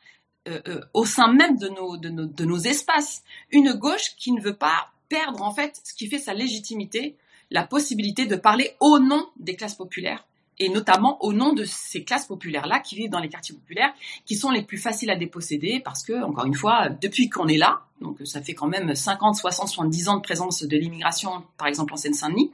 au 0.93 1.05
sein 1.05 1.33
même 1.33 1.57
de 1.57 1.69
nos, 1.69 1.97
de, 1.97 2.09
nos, 2.09 2.27
de 2.27 2.45
nos 2.45 2.59
espaces 2.59 3.23
une 3.53 3.75
gauche 3.75 4.17
qui 4.19 4.33
ne 4.33 4.41
veut 4.41 4.57
pas 4.57 4.91
perdre 5.09 5.43
en 5.43 5.53
fait 5.53 5.81
ce 5.85 5.95
qui 5.95 6.09
fait 6.09 6.19
sa 6.19 6.35
légitimité 6.35 7.17
la 7.53 7.65
possibilité 7.65 8.27
de 8.27 8.37
parler 8.37 8.75
au 8.81 8.99
nom 8.99 9.29
des 9.39 9.55
classes 9.55 9.75
populaires 9.75 10.25
et 10.59 10.69
notamment 10.69 11.23
au 11.25 11.33
nom 11.33 11.53
de 11.53 11.65
ces 11.65 12.05
classes 12.05 12.27
populaires-là 12.27 12.81
qui 12.81 12.95
vivent 12.95 13.11
dans 13.11 13.21
les 13.21 13.29
quartiers 13.29 13.55
populaires, 13.55 13.93
qui 14.27 14.37
sont 14.37 14.51
les 14.51 14.63
plus 14.63 14.79
faciles 14.79 15.11
à 15.11 15.17
déposséder 15.17 15.81
parce 15.85 16.03
que, 16.03 16.23
encore 16.23 16.45
une 16.45 16.55
fois, 16.55 16.89
depuis 16.89 17.29
qu'on 17.29 17.49
est 17.49 17.57
là, 17.57 17.83
donc 18.01 18.19
ça 18.25 18.43
fait 18.43 18.55
quand 18.55 18.69
même 18.69 18.95
50, 18.95 19.35
60, 19.35 19.69
70 19.69 20.09
ans 20.09 20.17
de 20.17 20.23
présence 20.23 20.63
de 20.63 20.77
l'immigration, 20.77 21.43
par 21.57 21.69
exemple 21.69 21.93
en 21.93 21.97
Seine-Saint-Denis, 21.97 22.53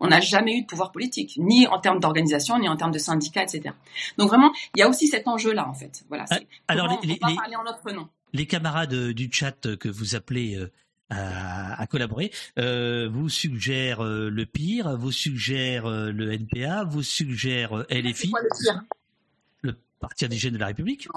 on 0.00 0.08
n'a 0.08 0.20
jamais 0.20 0.58
eu 0.58 0.62
de 0.62 0.66
pouvoir 0.66 0.92
politique, 0.92 1.38
ni 1.38 1.66
en 1.66 1.78
termes 1.78 2.00
d'organisation, 2.00 2.58
ni 2.58 2.68
en 2.68 2.76
termes 2.76 2.90
de 2.90 2.98
syndicats, 2.98 3.42
etc. 3.42 3.74
Donc 4.18 4.28
vraiment, 4.28 4.52
il 4.74 4.80
y 4.80 4.82
a 4.82 4.88
aussi 4.88 5.06
cet 5.08 5.26
enjeu-là, 5.26 5.66
en 5.66 5.72
fait. 5.72 6.04
Voilà. 6.08 6.26
Euh, 6.32 6.36
alors, 6.68 7.00
les, 7.02 7.16
parler 7.16 7.56
en 7.56 7.64
notre 7.64 7.90
nom. 7.92 8.06
Les 8.34 8.46
camarades 8.46 9.12
du 9.12 9.30
chat 9.32 9.76
que 9.78 9.88
vous 9.88 10.14
appelez 10.14 10.58
euh, 11.12 11.16
à, 11.76 11.86
collaborer, 11.86 12.32
euh, 12.58 13.08
vous 13.08 13.28
suggère 13.28 14.04
euh, 14.04 14.28
le 14.28 14.44
pire, 14.44 14.96
vous 14.96 15.12
suggère 15.12 15.86
euh, 15.86 16.10
le 16.10 16.32
NPA, 16.32 16.84
vous 16.84 17.02
suggère 17.04 17.84
LFI, 17.90 18.32
le, 18.72 18.72
le 19.62 19.76
Parti 20.00 20.24
indigène 20.24 20.54
de 20.54 20.58
la 20.58 20.66
République 20.66 21.08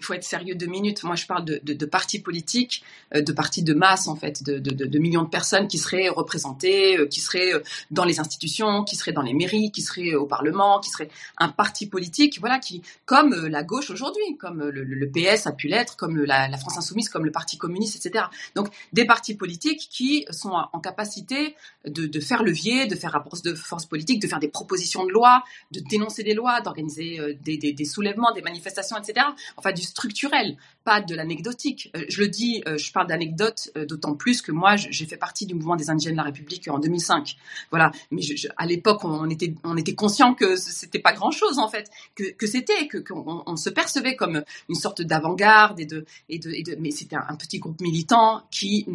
faut 0.00 0.14
être 0.14 0.24
sérieux 0.24 0.54
deux 0.54 0.66
minutes. 0.66 1.02
Moi, 1.04 1.16
je 1.16 1.26
parle 1.26 1.44
de, 1.44 1.60
de, 1.62 1.86
partis 1.86 2.20
politiques, 2.20 2.82
euh, 3.14 3.20
de 3.20 3.32
partis 3.32 3.62
de 3.62 3.74
masse, 3.74 4.08
en 4.08 4.16
fait, 4.16 4.42
de, 4.42 4.58
de, 4.58 4.98
millions 4.98 5.22
de 5.22 5.28
personnes 5.28 5.68
qui 5.68 5.78
seraient 5.78 6.08
représentées, 6.08 6.98
euh, 6.98 7.06
qui 7.06 7.20
seraient 7.20 7.54
euh, 7.54 7.62
dans 7.90 8.04
les 8.04 8.20
institutions, 8.20 8.84
qui 8.84 8.96
seraient 8.96 9.12
dans 9.12 9.22
les 9.22 9.34
mairies, 9.34 9.70
qui 9.70 9.82
seraient 9.82 10.14
au 10.14 10.26
Parlement, 10.26 10.80
qui 10.80 10.90
seraient 10.90 11.10
un 11.38 11.48
parti 11.48 11.86
politique, 11.86 12.38
voilà, 12.40 12.58
qui, 12.58 12.82
comme 13.04 13.34
la 13.46 13.62
gauche 13.62 13.90
aujourd'hui, 13.90 14.36
comme 14.38 14.62
le, 14.62 15.10
PS 15.14 15.46
a 15.46 15.52
pu 15.52 15.68
l'être, 15.68 15.96
comme 15.96 16.24
la, 16.24 16.48
la, 16.48 16.56
France 16.56 16.78
Insoumise, 16.78 17.08
comme 17.08 17.24
le 17.24 17.30
Parti 17.30 17.56
communiste, 17.58 18.04
etc. 18.04 18.26
Donc, 18.54 18.68
des 18.92 19.04
partis 19.04 19.34
politiques 19.34 19.88
qui 19.90 20.24
sont 20.30 20.52
en 20.72 20.80
capacité 20.80 21.54
de, 21.86 22.20
faire 22.20 22.42
levier, 22.42 22.86
de 22.86 22.96
faire 22.96 23.12
rapport 23.12 23.34
de 23.44 23.54
force 23.54 23.86
politique, 23.86 24.20
de 24.20 24.26
faire 24.26 24.40
des 24.40 24.48
propositions 24.48 25.04
de 25.04 25.10
loi, 25.10 25.44
de 25.70 25.80
dénoncer 25.80 26.22
des 26.22 26.34
lois, 26.34 26.60
d'organiser 26.60 27.36
des, 27.42 27.58
des, 27.58 27.72
des 27.72 27.84
soulèvements, 27.84 28.32
des 28.32 28.42
manifestations, 28.42 28.96
etc. 28.96 29.26
Enfin, 29.56 29.72
du 29.74 29.82
structurel, 29.82 30.56
pas 30.84 31.00
de 31.00 31.14
l'anecdotique. 31.14 31.90
Euh, 31.96 32.04
je 32.08 32.20
le 32.20 32.28
dis, 32.28 32.62
euh, 32.66 32.78
je 32.78 32.92
parle 32.92 33.06
d'anecdote 33.06 33.70
euh, 33.76 33.86
d'autant 33.86 34.14
plus 34.14 34.42
que 34.42 34.52
moi, 34.52 34.76
j'ai 34.76 35.06
fait 35.06 35.16
partie 35.16 35.46
du 35.46 35.54
mouvement 35.54 35.76
des 35.76 35.90
indigènes 35.90 36.12
de 36.12 36.18
la 36.18 36.24
République 36.24 36.68
en 36.68 36.78
2005. 36.78 37.36
Voilà, 37.70 37.90
mais 38.10 38.22
à 38.56 38.66
l'époque, 38.66 39.04
on 39.04 39.28
était, 39.28 39.54
on 39.64 39.76
était 39.76 39.94
conscient 39.94 40.34
que 40.34 40.56
c'était 40.56 40.98
pas 40.98 41.12
grand-chose 41.12 41.58
en 41.58 41.68
fait, 41.68 41.90
que, 42.14 42.30
que 42.32 42.46
c'était, 42.46 42.86
que 42.88 42.98
qu'on 42.98 43.42
on 43.46 43.56
se 43.56 43.70
percevait 43.70 44.16
comme 44.16 44.42
une 44.68 44.74
sorte 44.74 45.02
d'avant-garde 45.02 45.80
et 45.80 45.86
de, 45.86 46.04
et 46.28 46.38
de, 46.38 46.50
et 46.50 46.62
de, 46.62 46.76
mais 46.78 46.90
c'était 46.90 47.16
un, 47.16 47.36
petit 47.36 47.58
groupe 47.58 47.80
militant 47.80 48.42
qui 48.50 48.86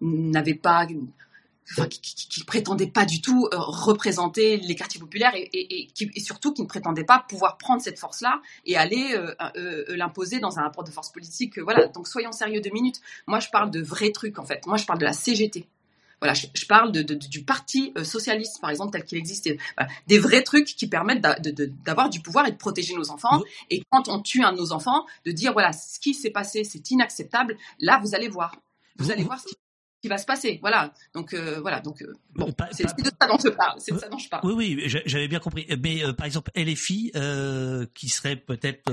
n'avait 0.00 0.54
pas 0.54 0.86
qui, 1.64 2.40
ne 2.40 2.44
prétendait 2.44 2.86
pas 2.86 3.04
du 3.04 3.20
tout 3.20 3.48
euh, 3.52 3.56
représenter 3.58 4.58
les 4.58 4.74
quartiers 4.74 5.00
populaires 5.00 5.32
et, 5.34 5.88
surtout 6.18 6.52
qui 6.52 6.62
ne 6.62 6.66
prétendait 6.66 7.04
pas 7.04 7.24
pouvoir 7.28 7.56
prendre 7.58 7.80
cette 7.80 7.98
force-là 7.98 8.40
et 8.66 8.76
aller 8.76 9.14
euh, 9.14 9.34
euh, 9.56 9.84
l'imposer 9.88 10.40
dans 10.40 10.58
un 10.58 10.62
rapport 10.62 10.84
de 10.84 10.90
force 10.90 11.10
politique. 11.10 11.58
voilà, 11.58 11.86
donc 11.88 12.06
soyons 12.06 12.32
sérieux 12.32 12.60
deux 12.60 12.70
minutes. 12.70 13.00
Moi, 13.26 13.40
je 13.40 13.48
parle 13.48 13.70
de 13.70 13.80
vrais 13.80 14.12
trucs 14.12 14.38
en 14.38 14.44
fait. 14.44 14.66
Moi, 14.66 14.76
je 14.76 14.84
parle 14.84 14.98
de 14.98 15.04
la 15.04 15.12
CGT. 15.12 15.66
Voilà, 16.20 16.32
je, 16.32 16.66
parle 16.66 16.90
de, 16.90 17.02
du 17.02 17.44
parti 17.44 17.92
socialiste, 18.02 18.58
par 18.58 18.70
exemple, 18.70 18.92
tel 18.92 19.04
qu'il 19.04 19.18
existe. 19.18 19.50
des 20.06 20.18
vrais 20.18 20.42
trucs 20.42 20.68
qui 20.68 20.86
permettent 20.86 21.20
d'avoir 21.84 22.08
du 22.08 22.20
pouvoir 22.20 22.46
et 22.46 22.52
de 22.52 22.56
protéger 22.56 22.94
nos 22.94 23.10
enfants. 23.10 23.42
Et 23.68 23.82
quand 23.90 24.08
on 24.08 24.22
tue 24.22 24.42
un 24.42 24.52
de 24.52 24.56
nos 24.56 24.72
enfants, 24.72 25.04
de 25.26 25.32
dire, 25.32 25.52
voilà, 25.52 25.74
ce 25.74 25.98
qui 25.98 26.14
s'est 26.14 26.30
passé, 26.30 26.64
c'est 26.64 26.90
inacceptable. 26.90 27.58
Là, 27.78 28.00
vous 28.02 28.14
allez 28.14 28.28
voir. 28.28 28.56
Vous 28.96 29.10
allez 29.10 29.24
voir 29.24 29.38
ce 29.38 29.48
qui 29.48 29.56
qui 30.04 30.08
va 30.08 30.18
se 30.18 30.26
passer. 30.26 30.58
Voilà. 30.60 30.92
Donc 31.14 31.32
euh, 31.32 31.60
voilà. 31.62 31.80
Donc 31.80 32.02
euh, 32.02 32.12
bon, 32.34 32.52
c'est 32.72 32.84
de 32.84 33.04
ça 33.04 33.26
dont 33.26 33.38
je 33.42 33.48
parle. 33.48 33.80
C'est 33.80 33.94
de 33.94 33.98
ça 33.98 34.10
dont 34.10 34.18
je 34.18 34.28
parle. 34.28 34.42
Oui, 34.44 34.52
oui, 34.76 34.82
j'avais 35.06 35.28
bien 35.28 35.38
compris. 35.38 35.66
Mais 35.82 36.04
euh, 36.04 36.12
par 36.12 36.26
exemple, 36.26 36.50
LFI, 36.54 37.12
qui 37.94 38.08
serait 38.10 38.36
peut-être 38.36 38.92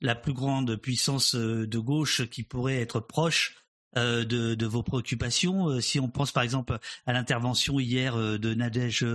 la 0.00 0.16
plus 0.16 0.32
grande 0.32 0.74
puissance 0.74 1.36
de 1.36 1.78
gauche 1.78 2.28
qui 2.28 2.42
pourrait 2.42 2.80
être 2.80 2.98
proche 2.98 3.54
de, 3.94 4.24
de, 4.24 4.66
vos 4.66 4.82
préoccupations. 4.82 5.80
si 5.80 6.00
on 6.00 6.08
pense 6.08 6.32
par 6.32 6.42
exemple 6.42 6.78
à 7.06 7.12
l'intervention 7.12 7.80
hier 7.80 8.16
de 8.16 8.54
Nadège 8.54 9.06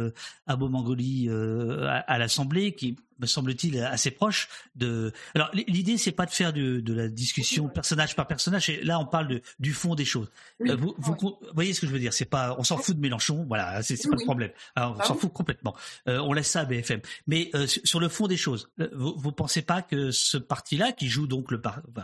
Abomangoli 0.47 1.29
à, 1.29 1.99
à 1.99 2.17
l'Assemblée, 2.17 2.73
qui 2.73 2.95
me 3.19 3.25
semble-t-il, 3.25 3.79
assez 3.79 4.11
proche 4.11 4.49
de. 4.75 5.11
Alors, 5.35 5.49
l'idée, 5.53 5.97
c'est 5.97 6.11
pas 6.11 6.25
de 6.25 6.31
faire 6.31 6.53
de, 6.53 6.79
de, 6.79 6.93
la 6.93 7.07
discussion 7.07 7.67
personnage 7.67 8.15
par 8.15 8.27
personnage. 8.27 8.69
Et 8.69 8.83
là, 8.83 8.99
on 8.99 9.05
parle 9.05 9.27
de, 9.27 9.41
du 9.59 9.73
fond 9.73 9.95
des 9.95 10.05
choses. 10.05 10.29
Euh, 10.61 10.75
vous, 10.75 10.95
vous, 10.97 11.37
voyez 11.53 11.73
ce 11.73 11.81
que 11.81 11.87
je 11.87 11.91
veux 11.91 11.99
dire 11.99 12.13
C'est 12.13 12.25
pas, 12.25 12.55
on 12.57 12.63
s'en 12.63 12.77
fout 12.77 12.95
de 12.95 13.01
Mélenchon. 13.01 13.45
Voilà, 13.47 13.81
c'est 13.83 14.01
pas 14.01 14.15
le 14.15 14.23
problème. 14.23 14.51
Alors, 14.75 14.95
on 14.95 14.99
ah 14.99 15.05
s'en 15.05 15.15
fout 15.15 15.31
complètement. 15.31 15.75
Euh, 16.07 16.19
on 16.19 16.33
laisse 16.33 16.49
ça 16.49 16.61
à 16.61 16.65
BFM. 16.65 17.01
Mais 17.27 17.49
euh, 17.55 17.67
sur 17.67 17.99
le 17.99 18.09
fond 18.09 18.27
des 18.27 18.37
choses, 18.37 18.69
vous, 18.93 19.13
vous 19.17 19.31
pensez 19.31 19.61
pas 19.61 19.81
que 19.81 20.11
ce 20.11 20.37
parti-là, 20.37 20.91
qui 20.91 21.07
joue 21.07 21.27
donc 21.27 21.51
le, 21.51 21.61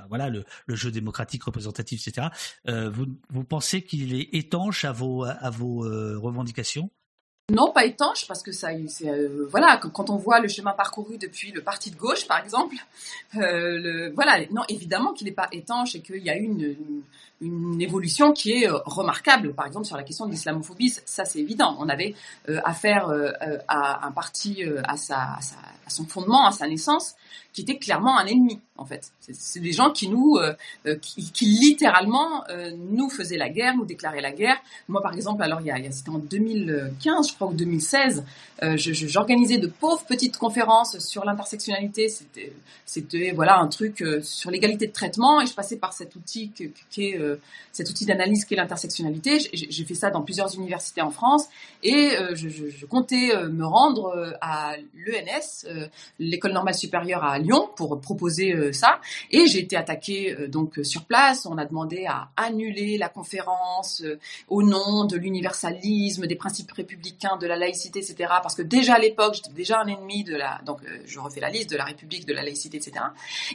voilà, 0.10 0.30
le, 0.30 0.46
le, 0.66 0.76
jeu 0.76 0.92
démocratique 0.92 1.44
représentatif, 1.44 2.08
etc. 2.08 2.28
vous, 2.66 3.08
vous 3.30 3.44
pensez 3.44 3.82
qu'il 3.82 4.16
est 4.16 4.30
étanche 4.34 4.86
à 4.86 4.92
vos, 4.92 5.24
à 5.24 5.50
vos 5.50 5.80
revendications? 6.20 6.90
Non, 7.50 7.72
pas 7.72 7.86
étanche, 7.86 8.28
parce 8.28 8.44
que 8.44 8.52
ça, 8.52 8.70
euh, 8.72 9.48
voilà, 9.50 9.78
quand 9.78 10.10
on 10.10 10.18
voit 10.18 10.40
le 10.40 10.48
chemin 10.48 10.74
parcouru 10.74 11.18
depuis 11.18 11.52
le 11.52 11.62
parti 11.62 11.92
de 11.92 11.96
gauche, 11.96 12.28
par 12.28 12.44
exemple, 12.44 12.76
euh, 13.36 14.12
voilà, 14.14 14.40
non, 14.52 14.64
évidemment 14.70 15.14
qu'il 15.14 15.26
n'est 15.26 15.34
pas 15.34 15.48
étanche 15.52 15.96
et 15.96 16.02
qu'il 16.02 16.24
y 16.24 16.30
a 16.30 16.38
eu 16.38 16.44
une, 16.44 17.04
une, 17.42 17.82
évolution 17.82 18.32
qui 18.34 18.52
est 18.52 18.70
euh, 18.70 18.78
remarquable. 18.86 19.54
Par 19.54 19.66
exemple, 19.66 19.86
sur 19.86 19.98
la 19.98 20.04
question 20.04 20.26
de 20.26 20.32
l'islamophobie, 20.32 20.94
ça 21.06 21.26
c'est 21.26 21.40
évident. 21.40 21.76
On 21.80 21.90
avait 21.90 22.16
affaire 22.64 23.10
à 23.68 24.06
un 24.06 24.12
parti 24.12 24.64
à 24.86 24.98
son 25.88 26.06
fondement, 26.06 26.46
à 26.46 26.52
sa 26.52 26.68
naissance, 26.68 27.16
qui 27.54 27.62
était 27.62 27.78
clairement 27.78 28.18
un 28.18 28.26
ennemi 28.26 28.60
en 28.80 28.86
fait. 28.86 29.12
C'est 29.20 29.60
des 29.60 29.74
gens 29.74 29.92
qui 29.92 30.08
nous, 30.08 30.38
euh, 30.38 30.54
euh, 30.88 30.96
qui, 30.96 31.46
littéralement 31.46 32.44
euh, 32.50 32.72
nous 32.92 33.10
faisaient 33.10 33.38
la 33.38 33.50
guerre, 33.50 33.76
nous 33.76 33.86
déclaraient 33.86 34.22
la 34.22 34.32
guerre. 34.32 34.58
Moi 34.88 35.02
par 35.02 35.14
exemple, 35.14 35.44
alors 35.44 35.60
il 35.62 35.68
y 35.68 35.72
a, 35.72 35.92
c'était 35.92 36.10
en 36.10 36.18
2015 36.18 37.30
je 37.30 37.34
crois 37.36 37.48
ou 37.48 37.54
2016, 37.54 38.24
j'organisais 38.78 39.58
de 39.58 39.68
pauvres 39.68 40.04
petites 40.06 40.38
conférences 40.38 41.00
sur 41.00 41.26
l'intersectionnalité. 41.26 42.10
C'était, 42.10 42.54
c'était 42.86 43.32
voilà 43.36 43.60
un 43.60 43.68
truc 43.68 44.04
sur 44.22 44.50
l'égalité 44.50 44.88
de 44.88 44.94
traitement 44.94 45.42
et 45.42 45.46
je 45.46 45.54
passais 45.54 45.78
par 45.78 45.94
cet 45.94 46.16
outil 46.16 46.52
qui 46.90 47.04
est 47.06 47.20
cet 47.72 47.90
outil 47.90 48.06
d'analyse 48.06 48.46
qui 48.46 48.54
est 48.54 48.58
l'intersectionnalité. 48.58 49.40
J'ai 49.54 49.86
fait 49.86 49.96
ça 49.96 50.10
dans 50.10 50.22
plusieurs 50.22 50.56
universités 50.56 51.02
en 51.02 51.12
France 51.12 51.48
et 51.84 52.12
je, 52.34 52.86
comptais 52.86 53.32
me 53.50 53.66
rendre 53.66 54.36
à 54.42 54.76
l'ENS, 54.96 55.68
l'école 56.20 56.54
normale 56.54 56.76
supérieure 56.76 57.24
à 57.24 57.38
Lyon, 57.40 57.70
pour 57.76 58.00
proposer 58.00 58.69
ça. 58.72 59.00
Et 59.32 59.48
j'ai 59.48 59.60
été 59.60 59.76
attaquée 59.76 60.34
euh, 60.34 60.48
donc 60.48 60.80
sur 60.84 61.06
place. 61.06 61.46
On 61.46 61.58
a 61.58 61.66
demandé 61.66 62.06
à 62.08 62.30
annuler 62.38 62.98
la 62.98 63.10
conférence 63.10 64.02
euh, 64.02 64.20
au 64.48 64.64
nom 64.64 65.06
de 65.06 65.18
l'universalisme, 65.18 66.28
des 66.28 66.36
principes 66.36 66.72
républicains, 66.72 67.38
de 67.38 67.48
la 67.48 67.56
laïcité, 67.56 68.00
etc. 68.00 68.32
Parce 68.42 68.56
que 68.56 68.62
déjà 68.62 68.96
à 68.96 69.00
l'époque, 69.00 69.36
j'étais 69.36 69.54
déjà 69.54 69.80
un 69.82 69.88
ennemi 69.88 70.24
de 70.24 70.36
la. 70.36 70.62
Donc 70.66 70.80
je 71.06 71.20
refais 71.20 71.40
la 71.40 71.50
liste 71.50 71.70
de 71.70 71.78
la 71.78 71.86
République, 71.86 72.26
de 72.26 72.34
la 72.34 72.44
laïcité, 72.44 72.78
etc. 72.78 73.06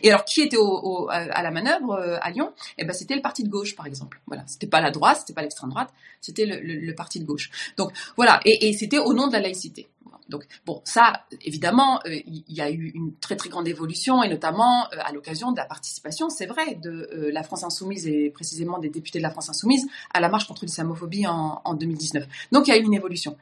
Et 0.02 0.10
alors 0.10 0.24
qui 0.24 0.42
était 0.42 0.56
au, 0.56 1.08
à 1.10 1.42
la 1.42 1.50
manœuvre 1.50 2.18
à 2.20 2.30
Lyon? 2.30 2.52
Eh 2.78 2.84
ben 2.84 2.92
c'était 2.92 3.14
le 3.14 3.22
parti 3.22 3.44
de 3.44 3.48
gauche, 3.48 3.76
par 3.76 3.86
exemple. 3.86 4.20
Voilà, 4.26 4.44
c'était 4.46 4.66
pas 4.66 4.80
la 4.80 4.90
droite, 4.90 5.18
c'était 5.20 5.32
pas 5.32 5.42
l'extrême 5.42 5.70
droite, 5.70 5.92
c'était 6.20 6.46
le, 6.46 6.94
parti 6.94 7.20
de 7.20 7.24
gauche. 7.24 7.50
Donc 7.76 7.92
voilà, 8.16 8.40
et 8.44 8.72
c'était 8.72 8.98
au 8.98 9.12
nom 9.14 9.26
de 9.26 9.32
la 9.32 9.40
laïcité. 9.40 9.88
Donc 10.28 10.46
bon, 10.64 10.80
ça, 10.84 11.24
évidemment, 11.42 12.00
euh, 12.06 12.14
il 12.26 12.44
y 12.48 12.60
a 12.60 12.70
eu 12.70 12.90
une 12.94 13.14
très 13.16 13.36
très 13.36 13.50
grande 13.50 13.68
évolution 13.68 14.22
et 14.22 14.28
notamment 14.28 14.86
euh, 14.92 14.96
à 15.04 15.12
l'occasion 15.12 15.52
de 15.52 15.56
la 15.56 15.66
participation, 15.66 16.30
c'est 16.30 16.46
vrai, 16.46 16.76
de 16.76 16.90
euh, 17.12 17.30
la 17.32 17.42
France 17.42 17.64
insoumise 17.64 18.06
et 18.06 18.30
précisément 18.30 18.78
des 18.78 18.88
députés 18.88 19.18
de 19.18 19.22
la 19.22 19.30
France 19.30 19.50
insoumise 19.50 19.86
à 20.12 20.20
la 20.20 20.28
marche 20.28 20.46
contre 20.46 20.64
l'islamophobie 20.64 21.26
en, 21.26 21.60
en 21.64 21.74
2019. 21.74 22.26
Donc 22.52 22.68
il 22.68 22.70
y 22.70 22.74
a 22.74 22.78
eu 22.78 22.82
une 22.82 22.94
évolution, 22.94 23.36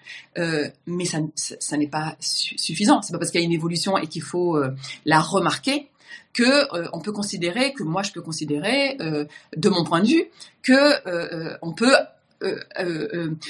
mais 0.86 1.04
ça, 1.04 1.76
n'est 1.76 1.88
pas 1.88 2.16
su 2.20 2.58
suffisant. 2.58 3.02
C'est 3.02 3.12
pas 3.12 3.18
parce 3.18 3.30
qu'il 3.30 3.40
y 3.40 3.44
a 3.44 3.46
une 3.46 3.52
évolution 3.52 3.96
et 3.96 4.06
qu'il 4.06 4.22
faut 4.22 4.60
la 5.04 5.20
remarquer 5.20 5.88
que 6.32 6.66
on 6.94 7.00
peut 7.00 7.12
considérer, 7.12 7.72
que 7.72 7.82
moi 7.82 8.02
je 8.02 8.12
peux 8.12 8.22
considérer, 8.22 8.96
de 8.98 9.68
mon 9.68 9.84
point 9.84 10.00
de 10.00 10.08
vue, 10.08 10.24
que 10.62 11.58
on 11.62 11.72
peut 11.72 11.94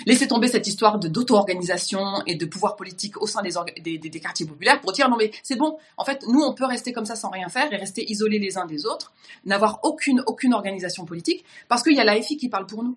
laisser 0.06 0.28
tomber 0.28 0.48
cette 0.48 0.66
histoire 0.66 0.98
d'auto-organisation 0.98 2.22
et 2.26 2.34
de 2.34 2.46
pouvoir 2.46 2.76
politique 2.76 3.20
au 3.20 3.26
sein 3.26 3.42
des, 3.42 4.20
quartiers 4.20 4.46
populaires 4.46 4.80
pour 4.80 4.92
dire 4.92 5.08
non 5.08 5.16
mais 5.16 5.30
c'est 5.42 5.56
bon, 5.56 5.78
en 5.96 6.04
fait 6.04 6.24
nous 6.28 6.40
on 6.40 6.54
peut 6.54 6.66
rester 6.66 6.92
comme 6.92 7.06
ça 7.06 7.16
sans 7.16 7.30
rien 7.30 7.48
faire 7.48 7.72
et 7.72 7.76
rester 7.76 8.10
isolés 8.10 8.38
les 8.38 8.58
uns 8.58 8.66
des 8.66 8.86
autres, 8.86 9.12
n'avoir 9.44 9.80
aucune 9.82 10.22
organisation 10.52 11.04
politique 11.04 11.44
parce 11.68 11.82
qu'il 11.82 11.94
y 11.94 12.00
a 12.00 12.04
l'AFI 12.04 12.36
qui 12.36 12.48
parle 12.48 12.66
pour 12.66 12.82
nous 12.82 12.96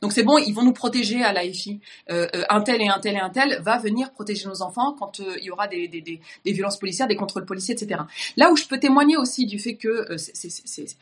Donc 0.00 0.12
c'est 0.12 0.22
bon, 0.22 0.38
ils 0.38 0.52
vont 0.52 0.62
nous 0.62 0.72
protéger 0.72 1.22
à 1.22 1.32
l'AFI. 1.32 1.80
Euh, 2.10 2.28
un 2.48 2.62
tel 2.62 2.82
et 2.82 2.88
un 2.88 2.98
tel 2.98 3.14
et 3.14 3.20
un 3.20 3.30
tel 3.30 3.60
va 3.62 3.78
venir 3.78 4.12
protéger 4.12 4.48
nos 4.48 4.62
enfants 4.62 4.94
quand 4.98 5.20
euh, 5.20 5.36
il 5.38 5.44
y 5.44 5.50
aura 5.50 5.68
des, 5.68 5.88
des, 5.88 6.00
des, 6.00 6.52
violences 6.52 6.78
policières, 6.78 7.08
des 7.08 7.16
contrôles 7.16 7.44
policiers, 7.44 7.74
etc. 7.74 8.02
Là 8.36 8.50
où 8.50 8.56
je 8.56 8.66
peux 8.66 8.78
témoigner 8.78 9.16
aussi 9.16 9.46
du 9.46 9.58
fait 9.58 9.74
que 9.74 9.88
euh, 9.88 10.16
c'est, 10.16 10.96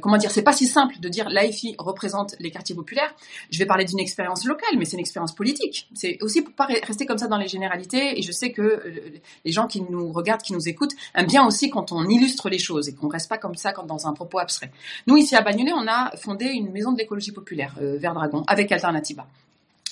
comment 0.00 0.16
dire, 0.16 0.30
c'est 0.30 0.42
pas 0.42 0.52
si 0.52 0.66
simple 0.66 0.98
de 1.00 1.08
dire 1.08 1.28
l'AFI 1.28 1.74
représente 1.78 2.36
les 2.38 2.50
quartiers 2.50 2.74
populaires. 2.74 3.14
Je 3.50 3.58
vais 3.58 3.66
parler 3.66 3.84
d'une 3.84 4.00
expérience 4.00 4.44
locale, 4.44 4.76
mais 4.78 4.84
c'est 4.84 4.94
une 4.94 5.00
expérience 5.00 5.34
politique. 5.34 5.88
C'est 5.94 6.18
aussi 6.22 6.42
pour 6.42 6.54
pas 6.54 6.66
rester 6.66 7.06
comme 7.06 7.18
ça 7.18 7.26
dans 7.26 7.38
les 7.38 7.48
généralités. 7.48 8.18
Et 8.18 8.22
je 8.22 8.32
sais 8.32 8.52
que 8.52 8.62
euh, 8.62 9.20
les 9.44 9.52
gens 9.52 9.66
qui 9.66 9.82
nous 9.82 10.12
regardent, 10.12 10.42
qui 10.42 10.52
nous 10.52 10.68
écoutent, 10.68 10.94
aiment 11.14 11.26
bien 11.26 11.46
aussi 11.46 11.70
quand 11.70 11.92
on 11.92 12.08
illustre 12.08 12.48
les 12.48 12.58
choses 12.58 12.88
et 12.88 12.94
qu'on 12.94 13.08
reste 13.08 13.28
pas 13.28 13.38
comme 13.38 13.54
ça 13.54 13.72
quand 13.72 13.84
dans 13.84 14.06
un 14.06 14.12
propos 14.12 14.38
abstrait. 14.38 14.72
Nous 15.06 15.16
ici 15.16 15.36
à 15.36 15.42
Bagnolet, 15.42 15.72
on 15.72 15.86
a 15.86 16.16
fondé 16.16 16.46
une 16.46 16.70
maison 16.70 16.92
de 16.92 16.98
l'écologie 16.98 17.29
populaire, 17.32 17.74
euh, 17.80 17.98
Vert 17.98 18.14
Dragon, 18.14 18.44
avec 18.46 18.70
Alternativa. 18.72 19.26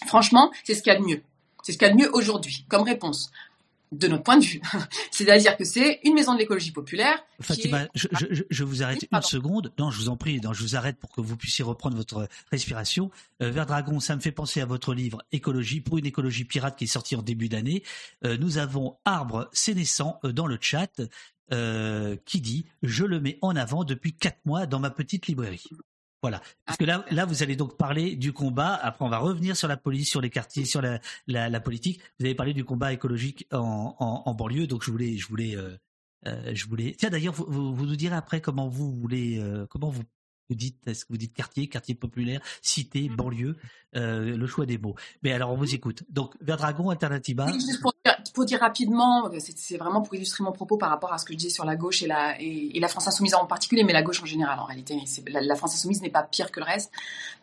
Franchement, 0.06 0.52
c'est 0.64 0.74
ce 0.74 0.82
qu'il 0.82 0.92
y 0.92 0.96
a 0.96 0.98
de 0.98 1.04
mieux. 1.04 1.22
C'est 1.62 1.72
ce 1.72 1.78
qu'il 1.78 1.88
y 1.88 1.90
a 1.90 1.94
de 1.94 1.98
mieux 1.98 2.10
aujourd'hui, 2.14 2.64
comme 2.68 2.82
réponse 2.82 3.30
de 3.92 4.06
notre 4.08 4.22
point 4.22 4.36
de 4.36 4.44
vue. 4.44 4.60
C'est-à-dire 5.10 5.56
que 5.56 5.64
c'est 5.64 6.00
une 6.04 6.14
maison 6.14 6.34
de 6.34 6.38
l'écologie 6.38 6.72
populaire. 6.72 7.18
Fatima, 7.40 7.84
est... 7.84 7.88
je, 7.94 8.08
je, 8.12 8.42
je, 8.48 8.64
vous 8.64 8.82
arrête 8.82 9.06
une 9.10 9.22
seconde. 9.22 9.72
Non, 9.78 9.90
je 9.90 9.98
vous 9.98 10.08
en 10.08 10.16
prie, 10.16 10.40
non, 10.40 10.52
je 10.52 10.62
vous 10.62 10.76
arrête 10.76 10.98
pour 10.98 11.10
que 11.10 11.20
vous 11.20 11.36
puissiez 11.36 11.64
reprendre 11.64 11.96
votre 11.96 12.28
respiration. 12.50 13.10
Euh, 13.42 13.50
Vert 13.50 13.66
Dragon, 13.66 14.00
ça 14.00 14.14
me 14.16 14.20
fait 14.20 14.32
penser 14.32 14.60
à 14.60 14.66
votre 14.66 14.94
livre 14.94 15.22
Écologie 15.32 15.80
pour 15.80 15.98
une 15.98 16.06
écologie 16.06 16.44
pirate 16.44 16.76
qui 16.76 16.84
est 16.84 16.88
sorti 16.88 17.16
en 17.16 17.22
début 17.22 17.48
d'année. 17.48 17.82
Euh, 18.24 18.36
nous 18.36 18.58
avons 18.58 18.96
Arbre 19.04 19.48
Sénescent 19.52 20.20
dans 20.22 20.46
le 20.46 20.58
chat 20.60 21.00
euh, 21.52 22.16
qui 22.26 22.40
dit 22.40 22.66
«Je 22.82 23.04
le 23.04 23.20
mets 23.20 23.38
en 23.40 23.56
avant 23.56 23.84
depuis 23.84 24.12
quatre 24.12 24.44
mois 24.44 24.66
dans 24.66 24.80
ma 24.80 24.90
petite 24.90 25.26
librairie». 25.26 25.64
Voilà. 26.22 26.42
Parce 26.66 26.76
que 26.76 26.84
là, 26.84 27.04
là, 27.10 27.24
vous 27.24 27.42
allez 27.42 27.54
donc 27.54 27.76
parler 27.76 28.16
du 28.16 28.32
combat. 28.32 28.74
Après, 28.74 29.04
on 29.04 29.08
va 29.08 29.18
revenir 29.18 29.56
sur 29.56 29.68
la 29.68 29.76
police, 29.76 30.10
sur 30.10 30.20
les 30.20 30.30
quartiers, 30.30 30.64
sur 30.64 30.82
la, 30.82 31.00
la, 31.26 31.48
la 31.48 31.60
politique. 31.60 32.00
Vous 32.18 32.26
avez 32.26 32.34
parlé 32.34 32.54
du 32.54 32.64
combat 32.64 32.92
écologique 32.92 33.46
en, 33.52 33.94
en, 33.98 34.22
en 34.26 34.34
banlieue. 34.34 34.66
Donc, 34.66 34.84
je 34.84 34.90
voulais, 34.90 35.16
je 35.16 35.28
voulais, 35.28 35.56
euh, 35.56 35.76
euh, 36.26 36.50
je 36.54 36.66
voulais. 36.66 36.96
Tiens, 36.98 37.10
d'ailleurs, 37.10 37.34
vous, 37.34 37.46
vous, 37.48 37.74
vous, 37.74 37.86
nous 37.86 37.96
direz 37.96 38.16
après 38.16 38.40
comment 38.40 38.68
vous 38.68 38.92
voulez, 38.92 39.38
euh, 39.38 39.66
comment 39.70 39.90
vous 39.90 40.02
vous 40.50 40.56
dites, 40.56 40.78
est-ce 40.88 41.04
que 41.04 41.12
vous 41.12 41.18
dites 41.18 41.34
quartier, 41.34 41.68
quartier 41.68 41.94
populaire, 41.94 42.40
cité, 42.62 43.10
banlieue, 43.10 43.56
euh, 43.96 44.34
le 44.34 44.46
choix 44.46 44.64
des 44.64 44.78
mots. 44.78 44.94
Mais 45.22 45.32
alors, 45.32 45.52
on 45.52 45.56
vous 45.56 45.74
écoute. 45.74 46.04
Donc, 46.08 46.34
Verdragon, 46.40 46.88
Alternativa. 46.88 47.44
Oui, 47.46 47.60
juste 47.60 47.82
pour 47.82 47.92
dire, 48.04 48.16
pour 48.38 48.44
dire 48.44 48.60
rapidement, 48.60 49.28
c'est 49.40 49.78
vraiment 49.78 50.00
pour 50.00 50.14
illustrer 50.14 50.44
mon 50.44 50.52
propos 50.52 50.76
par 50.76 50.90
rapport 50.90 51.12
à 51.12 51.18
ce 51.18 51.24
que 51.24 51.32
je 51.32 51.38
disais 51.38 51.50
sur 51.50 51.64
la 51.64 51.74
gauche 51.74 52.04
et 52.04 52.06
la, 52.06 52.40
et, 52.40 52.78
la 52.78 52.86
France 52.86 53.08
Insoumise 53.08 53.34
en 53.34 53.46
particulier, 53.46 53.82
mais 53.82 53.92
la 53.92 54.04
gauche 54.04 54.22
en 54.22 54.26
général, 54.26 54.60
en 54.60 54.64
réalité. 54.64 54.96
La, 55.26 55.56
France 55.56 55.74
Insoumise 55.74 56.02
n'est 56.02 56.08
pas 56.08 56.22
pire 56.22 56.52
que 56.52 56.60
le 56.60 56.66
reste. 56.66 56.92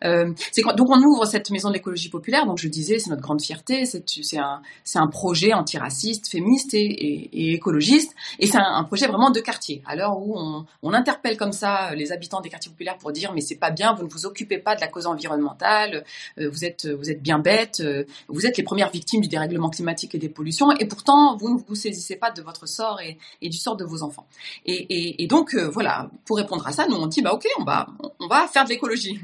Euh, 0.04 0.32
donc, 0.74 0.88
on 0.88 1.02
ouvre 1.02 1.26
cette 1.26 1.50
maison 1.50 1.68
de 1.68 1.74
l'écologie 1.74 2.08
populaire. 2.08 2.46
Donc, 2.46 2.56
je 2.56 2.68
disais, 2.68 2.98
c'est 2.98 3.10
notre 3.10 3.20
grande 3.20 3.42
fierté. 3.42 3.84
C'est 3.84 4.38
un, 4.38 4.62
un 4.94 5.06
projet 5.08 5.52
antiraciste, 5.52 6.30
féministe 6.30 6.72
et, 6.72 7.52
écologiste. 7.52 8.14
Et 8.38 8.46
c'est 8.46 8.56
un, 8.56 8.84
projet 8.84 9.06
vraiment 9.06 9.30
de 9.30 9.40
quartier. 9.40 9.82
À 9.86 9.96
l'heure 9.96 10.16
où 10.18 10.34
on, 10.82 10.92
interpelle 10.94 11.36
comme 11.36 11.52
ça 11.52 11.94
les 11.94 12.10
habitants 12.10 12.40
des 12.40 12.48
quartiers 12.48 12.70
populaires 12.70 12.96
pour 12.96 13.12
dire 13.12 13.34
mais 13.34 13.42
c'est 13.42 13.56
pas 13.58 13.70
bien, 13.70 13.92
vous 13.92 14.04
ne 14.04 14.08
vous 14.08 14.24
occupez 14.24 14.56
pas 14.56 14.74
de 14.74 14.80
la 14.80 14.88
cause 14.88 15.06
environnementale, 15.06 16.04
euh, 16.38 16.48
vous 16.48 16.64
êtes 16.64 16.86
vous 16.86 17.10
êtes 17.10 17.20
bien 17.20 17.38
bête, 17.38 17.80
euh, 17.80 18.04
vous 18.28 18.46
êtes 18.46 18.56
les 18.56 18.62
premières 18.62 18.90
victimes 18.90 19.20
du 19.20 19.28
dérèglement 19.28 19.68
climatique 19.68 20.14
et 20.14 20.18
des 20.18 20.30
pollutions 20.30 20.70
et 20.78 20.85
pourtant 20.86 21.36
vous 21.36 21.58
ne 21.58 21.62
vous 21.66 21.74
saisissez 21.74 22.16
pas 22.16 22.30
de 22.30 22.42
votre 22.42 22.66
sort 22.66 23.00
et, 23.00 23.18
et 23.42 23.48
du 23.48 23.56
sort 23.56 23.76
de 23.76 23.84
vos 23.84 24.02
enfants. 24.02 24.26
Et, 24.64 24.74
et, 24.74 25.22
et 25.22 25.26
donc 25.26 25.54
euh, 25.54 25.68
voilà, 25.68 26.10
pour 26.24 26.36
répondre 26.36 26.66
à 26.66 26.72
ça, 26.72 26.86
nous 26.88 26.96
on 26.96 27.06
dit 27.06 27.22
bah 27.22 27.32
ok, 27.32 27.46
on 27.58 27.64
va 27.64 28.48
faire 28.48 28.64
de 28.64 28.70
l'écologie 28.70 29.20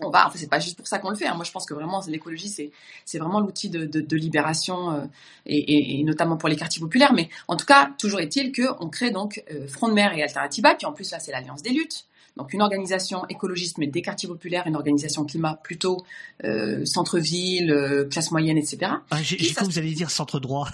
on 0.00 0.10
va, 0.10 0.26
enfin 0.26 0.38
c'est 0.38 0.48
pas 0.48 0.60
juste 0.60 0.76
pour 0.76 0.86
ça 0.86 0.98
qu'on 0.98 1.10
le 1.10 1.16
fait. 1.16 1.26
Hein. 1.26 1.34
Moi 1.34 1.44
je 1.44 1.52
pense 1.52 1.66
que 1.66 1.74
vraiment 1.74 2.00
l'écologie 2.06 2.48
c'est 2.48 2.70
c'est 3.04 3.18
vraiment 3.18 3.40
l'outil 3.40 3.68
de, 3.70 4.16
libération 4.16 4.92
euh, 4.92 5.04
et, 5.44 5.58
et, 5.58 6.00
et, 6.00 6.04
notamment 6.04 6.36
pour 6.36 6.48
les 6.48 6.56
quartiers 6.56 6.80
populaires. 6.80 7.12
Mais 7.12 7.28
en 7.48 7.56
tout 7.56 7.66
cas 7.66 7.90
toujours 7.98 8.20
est-il 8.20 8.52
que 8.52 8.62
on 8.80 8.88
crée 8.88 9.10
donc 9.10 9.42
euh, 9.50 9.66
Front 9.68 9.88
de 9.88 9.94
Mer 9.94 10.12
et 10.16 10.22
Alternativa, 10.22 10.74
puis 10.74 10.86
en 10.86 10.92
plus 10.92 11.10
là 11.10 11.18
c'est 11.18 11.32
l'alliance 11.32 11.62
des 11.62 11.70
luttes. 11.70 12.05
Donc 12.36 12.52
une 12.52 12.62
organisation 12.62 13.26
écologiste 13.28 13.78
mais 13.78 13.86
des 13.86 14.02
quartiers 14.02 14.28
populaires, 14.28 14.66
une 14.66 14.76
organisation 14.76 15.24
climat 15.24 15.58
plutôt 15.62 16.04
euh, 16.44 16.84
centre-ville, 16.84 17.70
euh, 17.70 18.04
classe 18.04 18.30
moyenne, 18.30 18.58
etc. 18.58 18.92
Ah, 19.10 19.22
J'ai 19.22 19.36
cru 19.36 19.54
que 19.54 19.64
vous 19.64 19.78
alliez 19.78 19.94
dire 19.94 20.10
centre 20.10 20.38
droit. 20.38 20.68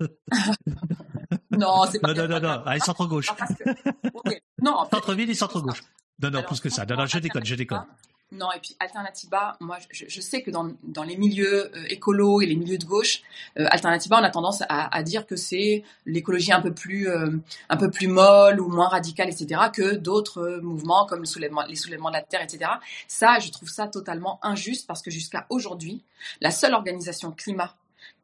non, 1.50 1.84
c'est 1.90 2.00
pas. 2.00 2.12
Non, 2.14 2.26
non, 2.26 2.28
non, 2.28 2.40
non, 2.40 2.62
allez 2.64 2.80
centre 2.80 3.06
gauche. 3.06 3.28
Que... 3.28 3.70
Okay. 4.14 4.40
Non, 4.62 4.78
en 4.78 4.84
fait, 4.86 4.96
centre 4.96 5.14
ville 5.14 5.30
et 5.30 5.34
centre 5.34 5.60
gauche. 5.60 5.82
Non, 6.22 6.30
non, 6.30 6.38
Alors, 6.38 6.48
plus 6.48 6.60
que 6.60 6.70
ça. 6.70 6.84
Non, 6.86 6.96
non, 6.96 7.06
je 7.06 7.18
déconne, 7.18 7.44
je 7.44 7.54
déconne. 7.54 7.84
Non, 8.32 8.52
et 8.52 8.60
puis 8.60 8.76
Alternativa, 8.78 9.56
moi 9.60 9.78
je, 9.90 10.20
sais 10.20 10.42
que 10.42 10.52
dans, 10.52 11.02
les 11.02 11.16
milieux 11.16 11.70
euh, 11.74 11.84
et 11.88 12.46
les 12.46 12.54
milieux 12.54 12.78
de 12.78 12.84
gauche, 12.84 13.22
euh, 13.58 13.66
Alternativa, 13.70 14.20
on 14.20 14.24
a 14.24 14.30
tendance 14.30 14.62
à, 14.68 15.02
dire 15.02 15.26
que 15.26 15.34
c'est 15.34 15.82
l'écologie 16.06 16.52
un 16.52 16.60
peu 16.60 16.72
plus 16.72 17.08
euh, 17.08 17.38
molle 18.02 18.60
ou 18.60 18.68
moins 18.68 18.88
radicale, 18.88 19.28
etc., 19.28 19.62
que 19.72 19.96
d'autres 19.96 20.60
mouvements 20.62 21.06
comme 21.06 21.22
les 21.22 21.76
soulèvements 21.76 22.10
de 22.10 22.14
la 22.14 22.22
terre, 22.22 22.42
etc. 22.42 22.70
Ça, 23.08 23.40
je 23.40 23.50
trouve 23.50 23.68
ça 23.68 23.88
totalement 23.88 24.38
injuste 24.42 24.86
parce 24.86 25.02
que 25.02 25.10
jusqu'à 25.10 25.46
aujourd'hui, 25.48 26.04
la 26.40 26.52
seule 26.52 26.74
organisation 26.74 27.32
climat 27.32 27.74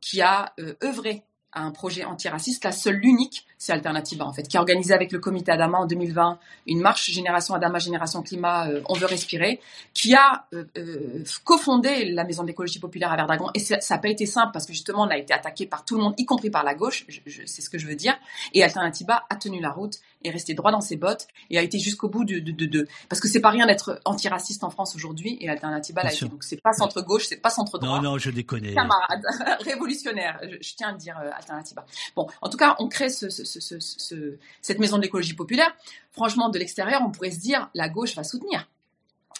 qui 0.01 0.21
a 0.23 0.53
euh, 0.61 0.75
œuvré 0.85 1.25
à 1.53 1.63
un 1.63 1.71
projet 1.71 2.05
antiraciste, 2.05 2.65
la 2.65 2.73
seule, 2.73 2.97
l'unique, 2.97 3.47
c'est 3.59 3.73
Alternativa 3.73 4.25
en 4.25 4.33
fait, 4.33 4.49
qui 4.49 4.57
a 4.57 4.61
organisé 4.61 4.93
avec 4.93 5.13
le 5.13 5.19
comité 5.19 5.53
Adama 5.53 5.79
en 5.79 5.87
2020 5.87 6.39
une 6.67 6.81
marche 6.81 7.11
Génération 7.11 7.55
Adama, 7.55 7.79
Génération 7.79 8.23
Climat, 8.23 8.69
euh, 8.69 8.83
on 8.89 8.95
veut 8.95 9.07
respirer, 9.07 9.61
qui 9.95 10.15
a 10.15 10.47
euh, 10.53 10.65
euh, 10.77 11.25
cofondé 11.45 12.07
la 12.13 12.25
Maison 12.25 12.45
d'écologie 12.45 12.79
populaire 12.79 13.13
à 13.13 13.17
Verdragon. 13.17 13.51
Et 13.55 13.61
ça 13.61 13.79
n'a 13.91 13.99
pas 13.99 14.09
été 14.09 14.27
simple 14.27 14.51
parce 14.53 14.67
que 14.67 14.73
justement 14.73 15.03
on 15.05 15.09
a 15.09 15.17
été 15.17 15.33
attaqué 15.33 15.67
par 15.67 15.85
tout 15.85 15.97
le 15.97 16.03
monde, 16.03 16.15
y 16.19 16.25
compris 16.25 16.51
par 16.51 16.65
la 16.65 16.75
gauche, 16.75 17.07
c'est 17.47 17.63
ce 17.63 17.71
que 17.71 17.79
je 17.79 17.87
veux 17.87 17.95
dire. 17.95 18.15
Et 18.53 18.63
Alternativa 18.63 19.25
a 19.31 19.37
tenu 19.37 19.61
la 19.61 19.71
route, 19.71 19.95
est 20.25 20.31
resté 20.31 20.55
droit 20.55 20.73
dans 20.73 20.81
ses 20.81 20.97
bottes 20.97 21.29
et 21.51 21.59
a 21.59 21.63
été 21.63 21.79
jusqu'au 21.79 22.09
bout 22.09 22.25
de, 22.25 22.39
de, 22.39 22.53
de, 22.53 22.67
de, 22.67 22.89
parce 23.09 23.21
que 23.21 23.29
c'est 23.29 23.41
pas 23.41 23.51
rien 23.51 23.67
d'être 23.67 24.01
antiraciste 24.05 24.65
en 24.65 24.71
France 24.71 24.95
aujourd'hui 24.95 25.39
et 25.41 25.49
Alternativa 25.49 26.03
l'a 26.03 26.13
été. 26.13 26.27
Donc 26.27 26.45
c'est 26.45 26.61
pas 26.61 26.73
centre 26.73 27.01
gauche, 27.03 27.27
c'est 27.29 27.37
pas 27.37 27.51
centre 27.51 27.79
droit. 27.79 27.97
Non 27.97 28.03
non, 28.03 28.19
je 28.19 28.31
déconne. 28.31 28.75
Camarade, 28.75 29.23
révolutionnaire, 29.61 30.39
je, 30.43 30.57
je, 30.61 30.75
tiens 30.75 30.89
à 30.89 30.93
le 30.93 30.99
dire. 30.99 31.19
Euh, 31.19 31.31
Alternativa. 31.35 31.85
Bon, 32.15 32.27
en 32.41 32.49
tout 32.49 32.57
cas, 32.57 32.77
on 32.79 32.89
crée 32.89 33.11
ce, 33.11 33.29
ce, 33.29 33.45
ce, 33.47 34.39
cette 34.61 34.79
maison 34.79 34.97
de 34.97 35.03
l'écologie 35.03 35.35
populaire. 35.35 35.75
Franchement, 36.13 36.49
de 36.49 36.59
l'extérieur, 36.59 37.03
on 37.05 37.11
pourrait 37.11 37.31
se 37.31 37.41
dire 37.41 37.71
la 37.75 37.89
gauche 37.89 38.15
va 38.15 38.25
soutenir 38.25 38.69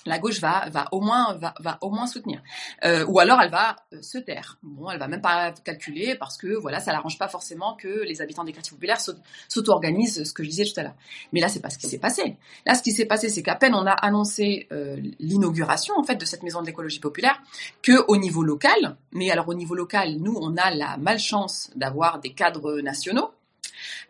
la 0.07 0.19
gauche 0.19 0.41
va, 0.41 0.69
va 0.71 0.89
au 0.93 1.01
moins 1.01 1.35
va, 1.35 1.55
va 1.61 1.79
au 1.81 1.91
moins 1.91 2.07
soutenir, 2.07 2.43
euh, 2.85 3.05
ou 3.07 3.19
alors 3.19 3.41
elle 3.43 3.51
va 3.51 3.77
euh, 3.93 4.01
se 4.01 4.19
taire. 4.19 4.59
Bon, 4.63 4.91
elle 4.91 4.99
va 4.99 5.09
même 5.09 5.21
pas 5.21 5.53
calculer 5.53 6.15
parce 6.15 6.37
que 6.37 6.57
voilà, 6.57 6.81
ça 6.81 6.93
l'arrange 6.93 7.19
pas 7.19 7.29
forcément 7.29 7.75
que 7.75 8.05
les 8.05 8.23
habitants 8.23 8.45
des 8.45 8.53
quartiers 8.53 8.75
populaires 8.75 9.01
s'auto-organisent, 9.49 10.25
ce 10.25 10.33
que 10.33 10.43
je 10.43 10.49
disais 10.49 10.65
tout 10.65 10.79
à 10.79 10.85
l'heure. 10.85 10.97
Mais 11.33 11.41
là, 11.41 11.49
c'est 11.49 11.61
pas 11.61 11.71
ce 11.71 11.79
qui 11.79 11.89
s'est 11.89 11.99
passé. 11.99 12.37
Là, 12.65 12.75
ce 12.75 12.83
qui 12.83 12.93
s'est 12.93 13.07
passé, 13.07 13.29
c'est 13.29 13.43
qu'à 13.43 13.57
peine 13.57 13.75
on 13.75 13.87
a 13.87 13.93
annoncé 13.93 14.69
euh, 14.73 14.97
l'inauguration 15.19 15.95
en 15.97 16.05
fait 16.05 16.17
de 16.17 16.25
cette 16.25 16.43
maison 16.43 16.61
de 16.63 16.67
l'écologie 16.67 17.01
populaire, 17.01 17.41
que 17.83 18.05
au 18.09 18.17
niveau 18.17 18.43
local, 18.43 18.97
mais 19.13 19.31
alors 19.31 19.49
au 19.49 19.55
niveau 19.55 19.75
local, 19.75 20.17
nous, 20.19 20.37
on 20.41 20.57
a 20.57 20.71
la 20.71 20.97
malchance 20.97 21.71
d'avoir 21.75 22.21
des 22.21 22.33
cadres 22.33 22.81
nationaux 22.81 23.31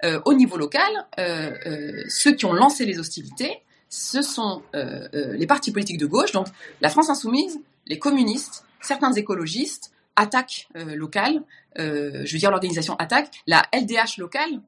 Euh, 0.05 0.20
au 0.24 0.35
niveau 0.35 0.56
local, 0.56 0.82
euh, 1.18 1.52
euh, 1.66 2.02
ceux 2.09 2.35
qui 2.35 2.44
ont 2.44 2.52
lancé 2.52 2.85
les 2.85 2.98
hostilités, 2.98 3.62
ce 3.89 4.20
sont 4.20 4.62
les 5.12 5.47
partis 5.47 5.70
politiques 5.70 5.98
de 5.98 6.06
gauche, 6.06 6.32
donc 6.32 6.48
la 6.81 6.89
France 6.90 7.09
insoumise, 7.09 7.60
les 7.86 7.98
communistes, 7.98 8.64
certains 8.81 9.12
écologistes, 9.12 9.93
Attaque 10.16 10.68
euh, 10.77 12.23
je 12.24 12.32
veux 12.32 12.39
dire 12.39 12.51
l'organisation 12.51 12.97
Attaque, 12.97 13.31
la 13.47 13.64
LDH 13.73 14.18
locale, 14.18 14.60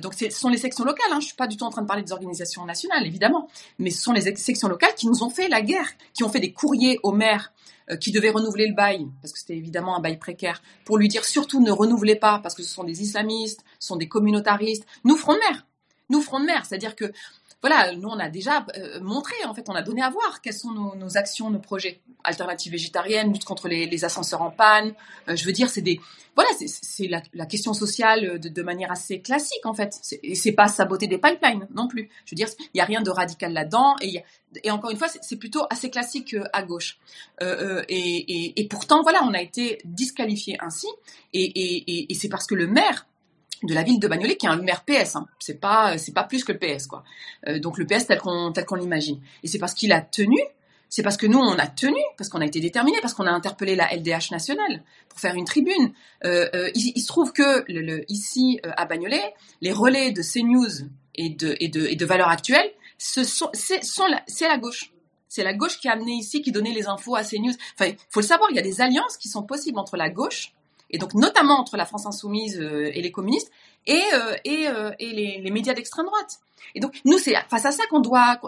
donc 0.00 0.14
ce 0.14 0.30
sont 0.30 0.48
les 0.48 0.58
sections 0.58 0.84
locales, 0.84 1.12
hein, 1.12 1.20
je 1.20 1.26
suis 1.26 1.36
pas 1.36 1.48
du 1.48 1.56
tout 1.56 1.64
en 1.64 1.70
train 1.70 1.82
de 1.82 1.86
parler 1.86 2.02
des 2.02 2.12
organisations 2.12 2.64
nationales, 2.64 3.06
évidemment, 3.06 3.48
mais 3.78 3.90
ce 3.90 4.00
sont 4.00 4.12
les 4.12 4.34
sections 4.36 4.68
locales 4.68 4.94
qui 4.96 5.06
nous 5.06 5.22
ont 5.22 5.30
fait 5.30 5.48
la 5.48 5.60
guerre, 5.60 5.88
qui 6.14 6.24
ont 6.24 6.28
fait 6.28 6.40
des 6.40 6.52
courriers 6.52 6.98
au 7.02 7.12
maire 7.12 7.52
euh, 7.52 7.71
qui 7.96 8.12
devait 8.12 8.30
renouveler 8.30 8.66
le 8.66 8.74
bail, 8.74 9.06
parce 9.20 9.32
que 9.32 9.38
c'était 9.38 9.56
évidemment 9.56 9.96
un 9.96 10.00
bail 10.00 10.18
précaire, 10.18 10.62
pour 10.84 10.98
lui 10.98 11.08
dire 11.08 11.24
surtout 11.24 11.62
ne 11.62 11.70
renouvelez 11.70 12.16
pas, 12.16 12.40
parce 12.42 12.54
que 12.54 12.62
ce 12.62 12.72
sont 12.72 12.84
des 12.84 13.02
islamistes, 13.02 13.64
ce 13.78 13.88
sont 13.88 13.96
des 13.96 14.08
communautaristes, 14.08 14.86
nous 15.04 15.16
front 15.16 15.34
de 15.34 15.38
mer, 15.38 15.66
nous 16.08 16.20
front 16.20 16.40
de 16.40 16.46
mer, 16.46 16.64
c'est-à-dire 16.66 16.96
que 16.96 17.12
voilà, 17.62 17.94
nous 17.94 18.08
on 18.08 18.18
a 18.18 18.28
déjà 18.28 18.66
euh, 18.76 19.00
montré, 19.00 19.34
en 19.46 19.54
fait, 19.54 19.68
on 19.68 19.74
a 19.74 19.82
donné 19.82 20.02
à 20.02 20.10
voir 20.10 20.40
quelles 20.42 20.52
sont 20.54 20.72
nos, 20.72 21.16
actions, 21.16 21.50
nos 21.50 21.60
projets. 21.60 22.00
Alternative 22.24 22.72
végétarienne, 22.72 23.32
lutte 23.32 23.44
contre 23.44 23.68
les, 23.68 24.04
ascenseurs 24.04 24.42
en 24.42 24.50
panne. 24.50 24.94
Euh, 25.28 25.36
je 25.36 25.44
veux 25.44 25.52
dire, 25.52 25.70
c'est 25.70 25.80
des, 25.80 26.00
voilà, 26.34 26.50
c'est- 26.56 27.08
la, 27.08 27.46
question 27.46 27.74
sociale 27.74 28.38
de, 28.40 28.48
de 28.48 28.62
manière 28.62 28.90
assez 28.90 29.20
classique 29.20 29.64
en 29.64 29.74
fait. 29.74 30.00
Et 30.22 30.34
c'est 30.34 30.52
pas 30.52 30.68
saboter 30.68 31.06
des 31.06 31.18
pipelines 31.18 31.66
non 31.74 31.88
plus. 31.88 32.10
Je 32.24 32.34
veux 32.34 32.36
dire, 32.36 32.48
il 32.74 32.78
y 32.78 32.80
a 32.80 32.84
rien 32.84 33.02
de 33.02 33.10
radical 33.10 33.52
là-dedans. 33.52 33.96
Et, 34.00 34.22
encore 34.70 34.90
une 34.90 34.96
fois, 34.96 35.08
c'est 35.08 35.36
plutôt 35.36 35.62
assez 35.70 35.90
classique 35.90 36.34
euh, 36.34 36.44
à 36.52 36.62
gauche. 36.62 36.98
Euh, 37.42 37.80
euh, 37.80 37.84
et, 37.88 38.66
pourtant, 38.68 39.02
voilà, 39.02 39.22
on 39.24 39.34
a 39.34 39.40
été 39.40 39.80
disqualifié 39.84 40.56
ainsi. 40.60 40.86
Et 41.32 42.14
c'est 42.14 42.28
parce 42.28 42.46
que 42.46 42.54
le 42.54 42.66
maire 42.66 43.06
de 43.62 43.74
la 43.74 43.82
ville 43.82 44.00
de 44.00 44.08
Bagnolet, 44.08 44.36
qui 44.36 44.46
est 44.46 44.48
un 44.48 44.56
maire 44.56 44.84
PS, 44.84 45.16
hein. 45.16 45.26
c'est 45.38 45.60
pas 45.60 45.98
c'est 45.98 46.12
pas 46.12 46.24
plus 46.24 46.44
que 46.44 46.52
le 46.52 46.58
PS 46.58 46.86
quoi. 46.86 47.04
Euh, 47.46 47.58
donc 47.58 47.78
le 47.78 47.86
PS 47.86 48.06
tel 48.06 48.18
qu'on 48.18 48.52
tel 48.52 48.64
qu'on 48.64 48.76
l'imagine. 48.76 49.20
Et 49.42 49.48
c'est 49.48 49.58
parce 49.58 49.74
qu'il 49.74 49.92
a 49.92 50.00
tenu, 50.00 50.38
c'est 50.88 51.02
parce 51.02 51.16
que 51.16 51.26
nous 51.26 51.38
on 51.38 51.58
a 51.58 51.66
tenu, 51.66 52.00
parce 52.16 52.28
qu'on 52.28 52.40
a 52.40 52.46
été 52.46 52.60
déterminés, 52.60 52.98
parce 53.00 53.14
qu'on 53.14 53.26
a 53.26 53.30
interpellé 53.30 53.76
la 53.76 53.94
LDH 53.94 54.30
nationale 54.30 54.82
pour 55.08 55.20
faire 55.20 55.34
une 55.34 55.44
tribune. 55.44 55.92
Euh, 56.24 56.48
euh, 56.54 56.70
il, 56.74 57.00
se 57.00 57.06
trouve 57.06 57.32
que 57.32 57.64
ici 58.10 58.60
à 58.64 58.84
Bagnolet, 58.86 59.34
les 59.60 59.72
relais 59.72 60.12
de 60.12 60.22
CNews 60.22 60.88
et 61.14 61.30
de 61.30 61.56
et 61.60 61.68
de 61.68 61.86
et 61.86 61.96
de 61.96 62.06
Valeurs 62.06 62.28
Actuelles, 62.28 62.70
c'est 62.98 63.22
la, 64.08 64.48
la 64.48 64.58
gauche. 64.58 64.92
C'est 65.28 65.44
la 65.44 65.54
gauche 65.54 65.78
qui 65.78 65.88
a 65.88 65.92
amené 65.92 66.12
ici, 66.12 66.42
qui 66.42 66.52
donnait 66.52 66.74
les 66.74 66.88
infos 66.88 67.14
à 67.14 67.24
CNews. 67.24 67.54
Enfin, 67.74 67.92
il 67.92 67.96
faut 68.10 68.20
le 68.20 68.26
savoir, 68.26 68.50
il 68.50 68.56
y 68.56 68.58
a 68.58 68.62
des 68.62 68.82
alliances 68.82 69.16
qui 69.16 69.28
sont 69.28 69.42
possibles 69.44 69.78
entre 69.78 69.96
la 69.96 70.10
gauche 70.10 70.52
et 70.92 70.98
donc 70.98 71.14
notamment 71.14 71.58
entre 71.58 71.76
la 71.76 71.86
France 71.86 72.06
insoumise 72.06 72.60
euh, 72.60 72.90
et 72.94 73.02
les 73.02 73.10
communistes 73.10 73.50
et, 73.86 74.00
euh, 74.14 74.36
et, 74.44 74.68
euh, 74.68 74.92
les, 75.00 75.50
médias 75.50 75.74
d'extrême 75.74 76.06
droite. 76.06 76.38
Et 76.74 76.80
donc 76.80 76.94
nous 77.04 77.18
c'est 77.18 77.34
face 77.50 77.64
à 77.64 77.72
ça 77.72 77.82
qu'on 77.90 78.00
doit. 78.00 78.40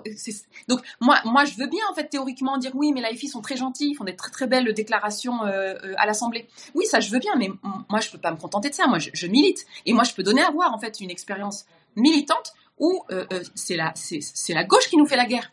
Donc 0.68 0.80
moi 1.00 1.18
moi 1.24 1.44
je 1.44 1.56
veux 1.56 1.66
bien 1.66 1.82
en 1.90 1.94
fait 1.94 2.08
théoriquement 2.08 2.56
dire 2.58 2.70
oui 2.74 2.92
mais 2.92 3.00
la 3.00 3.10
FI 3.10 3.28
sont 3.28 3.40
très 3.40 3.56
gentils, 3.56 3.90
ils 3.90 3.94
font 3.94 4.04
des 4.04 4.16
très 4.16 4.30
très 4.30 4.46
belles 4.46 4.72
déclarations 4.72 5.42
à 5.42 6.06
l'Assemblée. 6.06 6.46
Oui 6.74 6.86
ça 6.86 7.00
je 7.00 7.10
veux 7.10 7.18
bien 7.18 7.34
mais 7.36 7.50
moi 7.90 8.00
je 8.00 8.10
peux 8.10 8.18
pas 8.18 8.30
me 8.30 8.36
contenter 8.36 8.70
de 8.70 8.74
ça. 8.74 8.86
Moi 8.86 8.98
je, 8.98 9.26
milite 9.26 9.66
et 9.84 9.92
moi 9.92 10.04
je 10.04 10.14
peux 10.14 10.22
donner 10.22 10.42
à 10.42 10.50
voir 10.50 10.72
en 10.72 10.78
fait 10.78 11.00
une 11.00 11.10
expérience 11.10 11.66
militante 11.96 12.54
où 12.78 13.04
c'est 13.54 13.76
la 13.76 13.92
la 14.48 14.64
gauche 14.64 14.88
qui 14.88 14.96
nous 14.96 15.06
fait 15.06 15.16
la 15.16 15.26
guerre. 15.26 15.50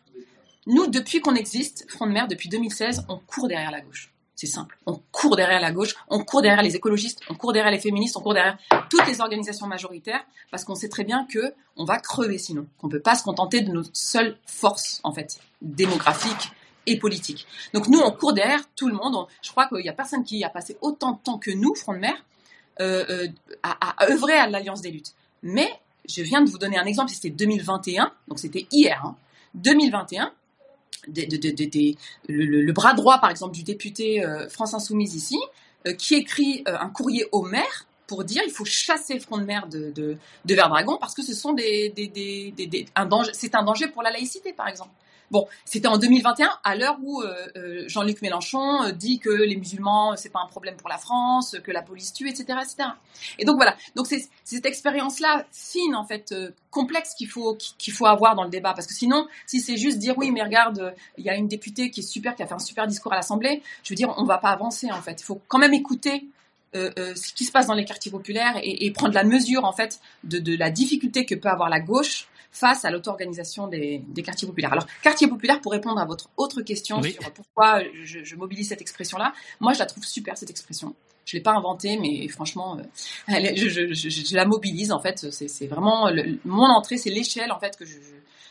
Nous, 0.66 0.86
depuis 0.86 1.20
qu'on 1.20 1.34
existe, 1.34 1.90
Front 1.90 2.06
de 2.06 2.12
Mer, 2.12 2.28
depuis 2.28 2.48
2016, 2.48 3.06
on 3.08 3.18
court 3.18 3.48
derrière 3.48 3.72
la 3.72 3.80
gauche. 3.80 4.12
C'est 4.34 4.46
simple. 4.46 4.78
On 4.86 5.00
court 5.12 5.36
derrière 5.36 5.60
la 5.60 5.72
gauche, 5.72 5.94
on 6.08 6.24
court 6.24 6.42
derrière 6.42 6.62
les 6.62 6.74
écologistes, 6.74 7.20
on 7.28 7.34
court 7.34 7.52
derrière 7.52 7.70
les 7.70 7.78
féministes, 7.78 8.16
on 8.16 8.20
court 8.20 8.34
derrière 8.34 8.58
toutes 8.90 9.06
les 9.06 9.20
organisations 9.20 9.66
majoritaires, 9.66 10.24
parce 10.50 10.64
qu'on 10.64 10.74
sait 10.74 10.88
très 10.88 11.04
bien 11.04 11.26
que 11.30 11.54
on 11.76 11.84
va 11.84 11.98
crever 11.98 12.38
sinon, 12.38 12.66
qu'on 12.78 12.88
peut 12.88 13.00
pas 13.00 13.14
se 13.14 13.22
contenter 13.22 13.60
de 13.60 13.70
nos 13.70 13.84
seules 13.92 14.36
forces, 14.46 15.00
en 15.04 15.12
fait, 15.12 15.38
démographiques 15.60 16.50
et 16.86 16.98
politiques. 16.98 17.46
Donc 17.74 17.88
nous, 17.88 18.00
on 18.00 18.10
court 18.10 18.32
derrière 18.32 18.62
tout 18.74 18.88
le 18.88 18.94
monde. 18.94 19.14
On- 19.14 19.26
je 19.42 19.50
crois 19.50 19.68
qu'il 19.68 19.84
y 19.84 19.88
a 19.88 19.92
personne 19.92 20.24
qui 20.24 20.42
a 20.42 20.48
passé 20.48 20.76
autant 20.80 21.12
de 21.12 21.18
temps 21.18 21.38
que 21.38 21.50
nous, 21.50 21.74
Front 21.74 21.92
de 21.94 21.98
Mer, 21.98 22.14
euh, 22.80 23.04
euh, 23.10 23.28
à, 23.62 24.04
œuvrer 24.10 24.32
à 24.32 24.48
l'Alliance 24.48 24.80
des 24.80 24.90
luttes. 24.90 25.12
Mais 25.42 25.68
je 26.08 26.22
viens 26.22 26.42
de 26.42 26.50
vous 26.50 26.58
donner 26.58 26.78
un 26.78 26.86
exemple, 26.86 27.10
c'était 27.12 27.30
2021, 27.30 28.12
donc 28.28 28.38
c'était 28.38 28.66
hier, 28.72 29.00
hein, 29.04 29.14
2021, 29.54 30.32
le, 32.28 32.44
le- 32.44 32.62
le 32.62 32.72
bras 32.72 32.94
droit, 32.94 33.18
par 33.18 33.30
exemple, 33.30 33.54
du 33.54 33.62
député 33.62 34.24
euh, 34.24 34.48
France 34.48 34.74
Insoumise 34.74 35.14
ici, 35.14 35.38
euh, 35.86 35.92
qui 35.94 36.14
écrit 36.14 36.62
euh, 36.68 36.76
un 36.80 36.88
courrier 36.88 37.26
au 37.32 37.42
maire 37.42 37.86
pour 38.06 38.24
dire 38.24 38.42
il 38.46 38.52
faut 38.52 38.64
chasser 38.64 39.18
Front 39.20 39.38
de 39.38 39.44
Mer 39.44 39.66
de, 39.68 39.90
de, 39.90 40.16
de 40.44 40.54
Verdragon 40.54 40.98
parce 41.00 41.14
que 41.14 41.22
ce 41.22 41.34
sont 41.34 41.52
des, 41.54 41.90
des, 41.90 42.08
des- 42.08 42.52
des- 42.66 42.86
un 42.94 43.06
danger, 43.06 43.30
c'est 43.34 43.54
un 43.54 43.62
danger 43.62 43.88
pour 43.88 44.02
la 44.02 44.10
laïcité, 44.10 44.52
par 44.52 44.68
exemple. 44.68 44.90
Bon, 45.32 45.48
c'était 45.64 45.88
en 45.88 45.96
2021, 45.96 46.50
à 46.62 46.76
l'heure 46.76 46.98
où 47.02 47.22
euh, 47.22 47.34
euh, 47.56 47.84
Jean-Luc 47.88 48.20
Mélenchon 48.20 48.82
euh, 48.82 48.92
dit 48.92 49.18
que 49.18 49.30
les 49.30 49.56
musulmans, 49.56 50.14
c'est 50.14 50.28
pas 50.28 50.40
un 50.44 50.46
problème 50.46 50.76
pour 50.76 50.90
la 50.90 50.98
France, 50.98 51.56
que 51.64 51.70
la 51.70 51.80
police 51.80 52.12
tue, 52.12 52.28
etc., 52.28 52.58
etc. 52.62 52.90
Et 53.38 53.46
donc 53.46 53.56
voilà. 53.56 53.74
Donc 53.96 54.06
c'est 54.06 54.28
cette 54.44 54.66
expérience-là 54.66 55.46
fine, 55.50 55.96
en 55.96 56.04
fait, 56.04 56.34
complexe 56.70 57.14
qu'il 57.14 57.28
faut 57.28 57.56
faut 57.92 58.06
avoir 58.06 58.34
dans 58.34 58.44
le 58.44 58.50
débat, 58.50 58.74
parce 58.74 58.86
que 58.86 58.92
sinon, 58.92 59.26
si 59.46 59.60
c'est 59.60 59.78
juste 59.78 59.96
dire 59.96 60.18
oui, 60.18 60.30
mais 60.30 60.42
regarde, 60.42 60.94
il 61.16 61.24
y 61.24 61.30
a 61.30 61.34
une 61.34 61.48
députée 61.48 61.90
qui 61.90 62.00
est 62.00 62.02
super, 62.06 62.36
qui 62.36 62.42
a 62.42 62.46
fait 62.46 62.52
un 62.52 62.58
super 62.58 62.86
discours 62.86 63.14
à 63.14 63.16
l'Assemblée, 63.16 63.62
je 63.84 63.88
veux 63.88 63.96
dire, 63.96 64.12
on 64.18 64.24
va 64.24 64.36
pas 64.36 64.50
avancer 64.50 64.92
en 64.92 65.00
fait. 65.00 65.18
Il 65.18 65.24
faut 65.24 65.40
quand 65.48 65.58
même 65.58 65.72
écouter. 65.72 66.26
ce 66.74 67.32
qui 67.32 67.44
se 67.46 67.52
passe 67.52 67.68
dans 67.68 67.74
les 67.74 67.86
quartiers 67.86 68.10
populaires 68.10 68.60
et, 68.62 68.90
prendre 68.92 69.14
la 69.14 69.24
mesure 69.24 69.64
en 69.64 69.72
fait 69.72 69.98
de 70.24 70.56
la 70.58 70.70
difficulté 70.70 71.24
que 71.24 71.34
peut 71.34 71.48
avoir 71.48 71.70
la 71.70 71.80
gauche 71.80 72.28
face 72.52 72.84
à 72.84 72.90
l'auto-organisation 72.90 73.66
des, 73.66 74.02
des 74.08 74.22
quartiers 74.22 74.46
populaires. 74.46 74.72
Alors, 74.72 74.86
quartier 75.02 75.26
populaire, 75.26 75.60
pour 75.60 75.72
répondre 75.72 75.98
à 75.98 76.04
votre 76.04 76.28
autre 76.36 76.62
question 76.62 77.00
Oui. 77.00 77.12
sur 77.12 77.32
pourquoi 77.32 77.80
je, 78.04 78.22
je 78.22 78.36
mobilise 78.36 78.68
cette 78.68 78.82
expression-là, 78.82 79.32
moi 79.58 79.72
je 79.72 79.78
la 79.78 79.86
trouve 79.86 80.04
super 80.04 80.36
cette 80.36 80.50
expression. 80.50 80.94
Je 81.24 81.36
l'ai 81.36 81.42
pas 81.42 81.52
inventée, 81.52 81.98
mais 81.98 82.28
franchement, 82.28 82.78
euh, 82.78 82.82
elle 83.28 83.56
je, 83.56 83.68
je- 83.68 83.92
je- 83.94 84.08
je 84.10 84.34
la 84.36 84.44
mobilise 84.44 84.90
en 84.92 85.00
fait. 85.00 85.30
C'est 85.30 85.66
vraiment 85.66 86.10
le- 86.10 86.38
mon 86.44 86.64
entrée, 86.66 86.98
c'est 86.98 87.10
l'échelle 87.10 87.52
en 87.52 87.58
fait 87.60 87.76
que 87.76 87.84
je- 87.86 87.92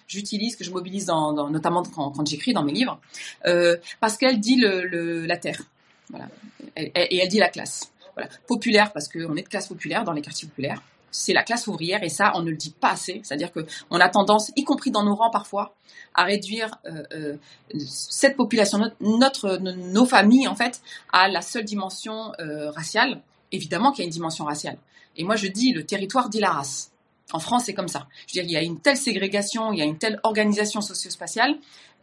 j'utilise, 0.07 0.55
que 0.55 0.63
je 0.63 0.71
mobilise 0.71 1.05
dans, 1.05 1.33
dans- 1.33 1.49
notamment 1.49 1.83
quand, 1.83 2.11
quand 2.11 2.27
j'écris 2.27 2.53
dans 2.53 2.63
mes 2.63 2.71
livres, 2.73 2.99
euh, 3.45 3.77
parce 3.99 4.17
qu'elle 4.17 4.39
dit 4.39 4.55
le, 4.55 4.83
le- 4.85 5.25
la 5.25 5.37
terre, 5.37 5.61
voilà, 6.09 6.27
et, 6.75 6.91
et 6.95 7.17
elle 7.19 7.29
dit 7.29 7.39
la 7.39 7.49
classe, 7.49 7.91
voilà, 8.15 8.29
populaire 8.47 8.91
parce 8.93 9.07
qu'on 9.09 9.35
est 9.35 9.43
de 9.43 9.49
classe 9.49 9.67
populaire 9.67 10.03
dans 10.05 10.13
les 10.13 10.21
quartiers 10.21 10.47
populaires. 10.47 10.81
C'est 11.11 11.33
la 11.33 11.43
classe 11.43 11.67
ouvrière 11.67 12.03
et 12.03 12.09
ça, 12.09 12.31
on 12.35 12.41
ne 12.41 12.49
le 12.49 12.55
dit 12.57 12.71
pas 12.71 12.91
assez. 12.91 13.21
C'est-à-dire 13.23 13.51
que 13.51 13.65
on 13.89 13.99
a 13.99 14.09
tendance, 14.09 14.51
y 14.55 14.63
compris 14.63 14.91
dans 14.91 15.03
nos 15.03 15.15
rangs 15.15 15.29
parfois, 15.29 15.75
à 16.13 16.23
réduire 16.23 16.77
euh, 16.85 17.03
euh, 17.13 17.37
cette 17.85 18.35
population, 18.37 18.79
notre- 19.01 19.57
nos 19.57 20.05
familles 20.05 20.47
en 20.47 20.55
fait, 20.55 20.81
à 21.13 21.27
la 21.27 21.41
seule 21.41 21.65
dimension 21.65 22.31
euh, 22.39 22.71
raciale. 22.71 23.21
Évidemment 23.51 23.91
qu'il 23.91 23.99
y 23.99 24.03
a 24.03 24.07
une 24.07 24.13
dimension 24.13 24.45
raciale. 24.45 24.77
Et 25.17 25.23
moi, 25.23 25.35
je 25.35 25.47
dis 25.47 25.73
le 25.73 25.85
territoire 25.85 26.29
dit 26.29 26.39
la 26.39 26.51
race. 26.51 26.91
En 27.33 27.39
France, 27.39 27.63
c'est 27.65 27.73
comme 27.73 27.87
ça. 27.87 28.07
Je 28.27 28.33
veux 28.39 28.43
dire, 28.43 28.49
il 28.49 28.51
y 28.51 28.57
a 28.57 28.61
une 28.61 28.79
telle 28.79 28.97
ségrégation, 28.97 29.71
il 29.71 29.79
y 29.79 29.81
a 29.81 29.85
une 29.85 29.97
telle 29.97 30.19
organisation 30.23 30.81
socio-spatiale, 30.81 31.55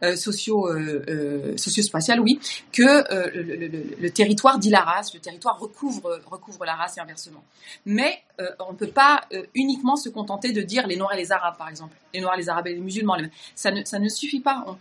euh, 0.03 0.15
socio, 0.15 0.67
euh, 0.67 1.03
euh, 1.09 1.57
socio-spatiale, 1.57 2.19
oui, 2.19 2.39
que 2.71 2.81
euh, 2.83 3.29
le, 3.33 3.41
le- 3.55 3.67
le- 3.99 4.09
territoire 4.11 4.59
dit 4.59 4.69
la 4.69 4.81
race, 4.81 5.13
le 5.13 5.19
territoire 5.19 5.59
recouvre, 5.59 6.19
recouvre 6.29 6.65
la 6.65 6.75
race 6.75 6.97
et 6.97 7.01
inversement. 7.01 7.43
Mais 7.85 8.21
euh, 8.39 8.47
on 8.67 8.71
ne 8.73 8.77
peut 8.77 8.87
pas 8.87 9.21
uniquement 9.53 9.95
se 9.95 10.09
contenter 10.09 10.51
de 10.51 10.61
dire 10.61 10.87
les 10.87 10.95
Noirs 10.95 11.13
et 11.13 11.17
les 11.17 11.31
Arabes, 11.31 11.57
par 11.57 11.69
exemple, 11.69 11.95
les 12.13 12.21
Noirs, 12.21 12.37
les 12.37 12.49
Arabes 12.49 12.67
et 12.67 12.73
les 12.73 12.79
musulmans. 12.79 13.17
Ça 13.55 13.71
ne, 13.71 13.83
ça 13.83 13.99
ne 13.99 14.09
suffit 14.09 14.39
pas. 14.39 14.65
On, 14.67 14.77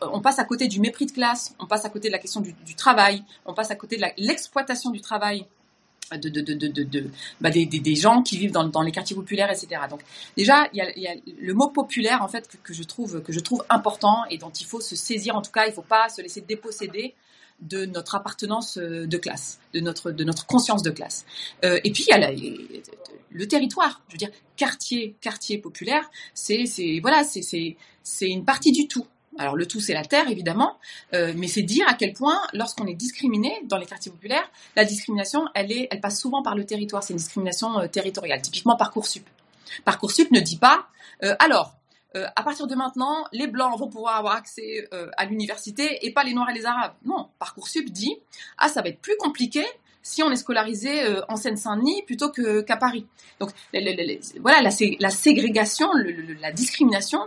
on 0.00 0.20
passe 0.20 0.38
à 0.38 0.44
côté 0.44 0.68
du 0.68 0.80
mépris 0.80 1.06
de 1.06 1.12
classe, 1.12 1.54
on 1.58 1.66
passe 1.66 1.84
à 1.84 1.90
côté 1.90 2.08
de 2.08 2.12
la 2.12 2.18
question 2.18 2.40
du, 2.40 2.52
du 2.52 2.74
travail, 2.74 3.22
on 3.46 3.54
passe 3.54 3.70
à 3.70 3.76
côté 3.76 3.96
de 3.96 4.04
l'exploitation 4.18 4.90
du 4.90 5.00
travail 5.00 5.46
de, 6.12 6.28
de, 6.28 6.40
de, 6.40 6.82
de, 6.82 7.10
bah, 7.40 7.50
des, 7.50 7.66
des, 7.66 7.80
des 7.80 7.94
gens 7.94 8.22
qui 8.22 8.36
vivent 8.36 8.52
dans, 8.52 8.64
dans 8.64 8.82
les 8.82 8.92
quartiers 8.92 9.16
populaires, 9.16 9.50
etc. 9.50 9.82
Donc 9.88 10.00
déjà, 10.36 10.68
il 10.72 10.82
y 10.96 11.06
a, 11.06 11.14
le 11.40 11.54
mot 11.54 11.68
populaire 11.68 12.22
en 12.22 12.28
fait 12.28 12.48
que, 12.62 12.72
je 12.72 12.82
trouve 12.82 13.22
que 13.22 13.32
je 13.32 13.40
trouve 13.40 13.64
important 13.68 14.24
et 14.30 14.38
dont 14.38 14.50
il 14.50 14.66
faut 14.66 14.80
se 14.80 14.96
saisir. 14.96 15.36
En 15.36 15.42
tout 15.42 15.50
cas, 15.50 15.64
il 15.66 15.70
ne 15.70 15.74
faut 15.74 15.82
pas 15.82 16.08
se 16.08 16.22
laisser 16.22 16.40
déposséder 16.40 17.14
de 17.60 17.86
notre 17.86 18.14
appartenance 18.16 18.78
euh, 18.78 19.06
de 19.06 19.16
classe, 19.16 19.60
de 19.72 19.80
notre 19.80 20.10
de 20.10 20.24
notre 20.24 20.46
conscience 20.46 20.82
de 20.82 20.90
classe. 20.90 21.24
Euh, 21.64 21.80
et 21.84 21.92
puis 21.92 22.04
il 22.08 22.10
y 22.10 22.12
a 22.12 22.30
le 23.30 23.48
territoire. 23.48 24.02
Je 24.08 24.14
veux 24.14 24.18
dire, 24.18 24.30
quartier 24.56 25.16
quartier 25.20 25.58
populaire, 25.58 26.10
c'est 26.34 26.66
c'est 26.66 27.00
voilà, 27.00 27.24
c'est 27.24 27.42
c'est 28.02 28.28
une 28.28 28.44
partie 28.44 28.72
du 28.72 28.88
tout. 28.88 29.06
Alors 29.38 29.56
le 29.56 29.66
tout 29.66 29.80
c'est 29.80 29.94
la 29.94 30.04
terre 30.04 30.28
évidemment, 30.28 30.78
euh, 31.12 31.32
mais 31.36 31.48
c'est 31.48 31.62
dire 31.62 31.86
à 31.88 31.94
quel 31.94 32.12
point 32.12 32.38
lorsqu'on 32.52 32.86
est 32.86 32.94
discriminé 32.94 33.52
dans 33.64 33.78
les 33.78 33.86
quartiers 33.86 34.12
populaires, 34.12 34.48
la 34.76 34.84
discrimination 34.84 35.48
elle 35.54 35.72
est 35.72 35.88
elle 35.90 36.00
passe 36.00 36.20
souvent 36.20 36.42
par 36.42 36.54
le 36.54 36.64
territoire. 36.64 37.02
C'est 37.02 37.12
une 37.14 37.18
discrimination 37.18 37.78
euh, 37.80 37.86
territoriale. 37.88 38.40
Typiquement 38.42 38.76
parcoursup. 38.76 39.26
Parcoursup 39.84 40.30
ne 40.30 40.40
dit 40.40 40.56
pas 40.58 40.86
euh, 41.22 41.34
alors 41.38 41.74
à 42.36 42.44
partir 42.44 42.68
de 42.68 42.76
maintenant, 42.76 43.24
les 43.32 43.48
blancs 43.48 43.76
vont 43.76 43.88
pouvoir 43.88 44.14
avoir 44.14 44.36
accès 44.36 44.88
à 45.16 45.24
l'université 45.24 46.06
et 46.06 46.12
pas 46.12 46.22
les 46.22 46.32
noirs 46.32 46.48
et 46.48 46.54
les 46.54 46.64
arabes. 46.64 46.92
Non, 47.04 47.28
Parcoursup 47.40 47.90
dit 47.90 48.14
ah 48.56 48.68
ça 48.68 48.82
va 48.82 48.88
être 48.90 49.00
plus 49.00 49.16
compliqué 49.18 49.64
si 50.00 50.22
on 50.22 50.30
est 50.30 50.36
scolarisé 50.36 50.92
en 51.28 51.34
Seine-Saint-Denis 51.34 52.02
plutôt 52.06 52.30
qu'à 52.30 52.76
Paris. 52.76 53.04
Donc 53.40 53.50
voilà, 54.38 54.62
la, 54.62 54.70
sé- 54.70 54.96
la 55.00 55.10
ségrégation, 55.10 55.88
la 56.40 56.52
discrimination 56.52 57.18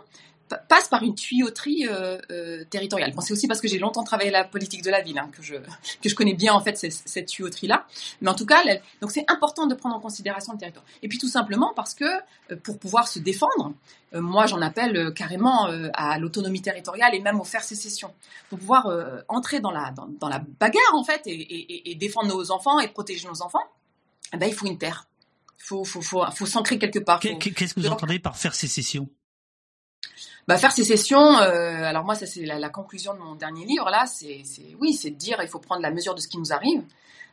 passe 0.70 0.88
par 0.88 1.04
une 1.04 1.14
tuyauterie 1.16 1.88
euh, 1.88 2.18
euh, 2.32 2.64
territoriale. 2.70 3.14
Bon, 3.14 3.22
c'est 3.22 3.34
aussi 3.34 3.48
parce 3.48 3.60
que 3.62 3.68
j'ai 3.68 3.80
longtemps 3.80 4.04
travaillé 4.04 4.32
la 4.32 4.44
politique 4.44 4.82
de 4.84 4.90
la 4.90 5.02
ville 5.02 5.18
hein, 5.20 5.30
que 5.36 5.42
je 5.42 5.56
que 6.02 6.10
je 6.10 6.16
connais 6.16 6.34
bien 6.34 6.54
en 6.54 6.62
fait 6.62 6.78
cette, 6.78 6.94
cette 6.94 7.26
tuyauterie 7.28 7.68
là. 7.68 7.86
Mais 8.22 8.30
en 8.30 8.36
tout 8.36 8.46
cas, 8.46 8.62
donc 9.02 9.12
c'est 9.12 9.26
important 9.30 9.68
de 9.68 9.76
prendre 9.76 9.96
en 9.96 10.00
considération 10.00 10.54
le 10.54 10.60
territoire. 10.60 10.86
Et 11.04 11.08
puis 11.08 11.18
tout 11.18 11.28
simplement 11.28 11.74
parce 11.76 11.94
que 11.94 12.06
euh, 12.06 12.56
pour 12.64 12.80
pouvoir 12.80 13.08
se 13.08 13.20
défendre, 13.20 13.74
moi 14.14 14.46
j'en 14.46 14.62
appelle 14.62 15.14
carrément 15.14 15.68
à 15.94 16.18
l'autonomie 16.18 16.62
territoriale 16.62 17.14
et 17.14 17.20
même 17.20 17.40
au 17.42 17.44
faire 17.44 17.64
sécession 17.64 18.14
pour 18.50 18.58
pouvoir 18.58 18.88
entrer 19.28 19.60
dans 19.60 19.72
la 19.72 19.92
dans, 19.92 20.08
dans 20.22 20.30
la 20.30 20.40
bagarre 20.60 20.94
en 20.96 21.04
fait 21.04 21.22
et, 21.28 21.32
et- 21.34 21.74
et- 21.74 21.92
et 21.92 21.96
défendre 21.96 22.30
nos 22.30 22.52
enfants 22.52 22.80
et 22.80 22.88
protéger 22.88 23.28
nos 23.28 23.42
enfants. 23.42 23.64
Eh 24.34 24.38
ben, 24.38 24.48
il 24.48 24.54
faut 24.56 24.66
une 24.66 24.78
terre. 24.78 25.08
Il 25.60 25.64
faut 25.66 25.84
faut 25.84 26.02
faut, 26.02 26.24
faut 26.34 26.46
s'ancrer 26.46 26.80
quelque 26.80 27.00
part. 27.00 27.20
Qu'est-ce 27.38 27.74
que 27.74 27.80
vous 27.82 27.88
entendez 27.88 28.20
par 28.20 28.38
faire 28.38 28.56
sécession? 28.56 29.10
Bah, 30.48 30.58
faire 30.58 30.72
sécession, 30.72 31.20
euh, 31.20 31.84
alors 31.84 32.06
moi, 32.06 32.16
ça 32.16 32.26
c'est 32.26 32.46
la, 32.46 32.70
conclusion 32.70 33.14
de 33.14 33.20
mon 33.20 33.36
dernier 33.36 33.66
livre 33.66 33.90
là, 33.90 34.06
c'est 34.06 34.44
oui, 34.80 34.94
c'est 34.94 35.10
de 35.10 35.16
dire 35.18 35.40
il 35.42 35.50
faut 35.50 35.60
prendre 35.60 35.82
la 35.82 35.92
mesure 35.92 36.16
de 36.16 36.22
ce 36.22 36.30
qui 36.30 36.38
nous 36.38 36.54
arrive, 36.54 36.84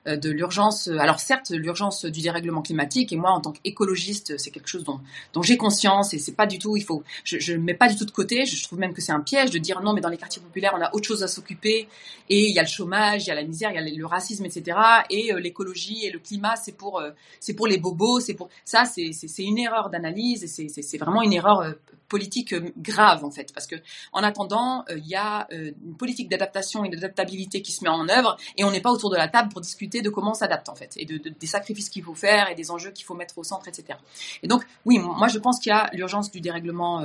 euh, 0.09 0.17
de 0.17 0.31
l'urgence. 0.31 0.89
euh, 0.89 0.99
Alors 0.99 1.21
certes, 1.21 1.51
l'urgence 1.51 2.05
du 2.07 2.23
dérèglement 2.23 2.61
climatique 2.61 3.13
et 3.13 3.17
moi 3.17 3.31
en 3.31 3.41
tant 3.41 3.53
qu'écologiste, 3.53 4.37
c'est 4.37 4.51
quelque 4.51 4.69
chose 4.69 4.83
dont, 4.83 4.99
dont 5.33 5.43
j'ai 5.43 5.57
conscience 5.57 6.13
et 6.13 6.19
c'est 6.19 6.35
pas 6.35 6.47
du 6.47 6.59
tout, 6.59 6.77
il 6.77 6.83
faut, 6.83 7.05
je, 7.23 7.39
je 7.39 7.55
mets 7.55 7.75
pas 7.75 7.87
du 7.89 7.95
tout 7.95 8.05
de 8.05 8.11
côté. 8.11 8.47
Je 8.47 8.63
trouve 8.65 8.81
même 8.81 8.93
que 8.93 9.01
c'est 9.01 9.13
un 9.13 9.21
piège 9.21 9.51
de 9.51 9.59
dire 9.59 9.81
non, 9.81 9.95
mais 9.95 10.01
dans 10.01 10.09
les 10.09 10.19
quartiers 10.19 10.43
populaires, 10.43 10.75
on 10.77 10.83
a 10.83 10.93
autre 10.93 11.07
chose 11.07 11.23
à 11.23 11.29
s'occuper 11.29 11.87
et 12.29 12.49
il 12.49 12.55
y 12.55 12.59
a 12.59 12.63
le 12.63 12.69
chômage, 12.69 13.25
il 13.25 13.29
y 13.29 13.31
a 13.31 13.37
la 13.37 13.45
misère, 13.45 13.71
il 13.71 13.77
y 13.77 13.79
a 13.79 13.97
le 13.97 14.07
racisme, 14.07 14.45
etc. 14.45 14.77
Et 15.09 15.33
l'écologie 15.39 16.05
et 16.05 16.11
le 16.11 16.19
climat, 16.19 16.57
c'est 16.57 16.77
pour 16.77 17.01
c'est 17.39 17.55
pour 17.55 17.69
les 17.69 17.79
bobos, 17.79 18.19
c'est 18.21 18.35
pour 18.35 18.49
ça, 18.65 18.85
c'est 18.85 19.13
une 19.39 19.59
erreur 19.59 19.89
d'analyse 19.89 20.43
et 20.43 20.69
c'est 20.69 20.99
vraiment 20.99 21.23
une 21.23 21.33
erreur 21.33 21.63
politique 22.09 22.53
euh, 22.53 22.73
grave 22.79 23.25
en 23.25 23.31
fait 23.31 23.53
parce 23.53 23.67
que 23.67 23.77
en 24.13 24.23
attendant 24.23 24.85
euh, 24.91 24.99
il 24.99 25.07
y 25.07 25.15
a 25.15 25.47
euh, 25.53 25.73
une 25.85 25.97
politique 25.97 26.29
d'adaptation 26.29 26.85
et 26.85 26.89
d'adaptabilité 26.89 27.63
qui 27.63 27.73
se 27.73 27.83
met 27.83 27.91
en 27.91 28.09
œuvre 28.09 28.37
et 28.57 28.65
on 28.65 28.71
n'est 28.71 28.81
pas 28.81 28.91
autour 28.91 29.11
de 29.11 29.17
la 29.17 29.29
table 29.29 29.49
pour 29.51 29.61
discuter 29.61 30.03
de 30.03 30.11
comment 30.11 30.33
on 30.33 30.35
s'adapte 30.35 30.69
en 30.69 30.75
fait 30.75 30.93
et 30.97 31.05
de, 31.05 31.19
de- 31.19 31.31
des 31.31 31.47
sacrifices 31.47 31.89
qu'il 31.89 32.03
faut 32.03 32.15
faire 32.15 32.49
et 32.51 32.55
des 32.55 32.71
enjeux 32.71 32.91
qu'il 32.91 33.05
faut 33.05 33.15
mettre 33.15 33.39
au 33.39 33.45
centre 33.45 33.69
etc 33.69 33.99
et 34.43 34.49
donc 34.49 34.65
oui 34.85 34.99
moi 34.99 35.29
je 35.29 35.39
pense 35.39 35.59
qu'il 35.59 35.71
y 35.71 35.73
a 35.73 35.91
l'urgence 35.93 36.31
du 36.31 36.41
dérèglement 36.41 37.05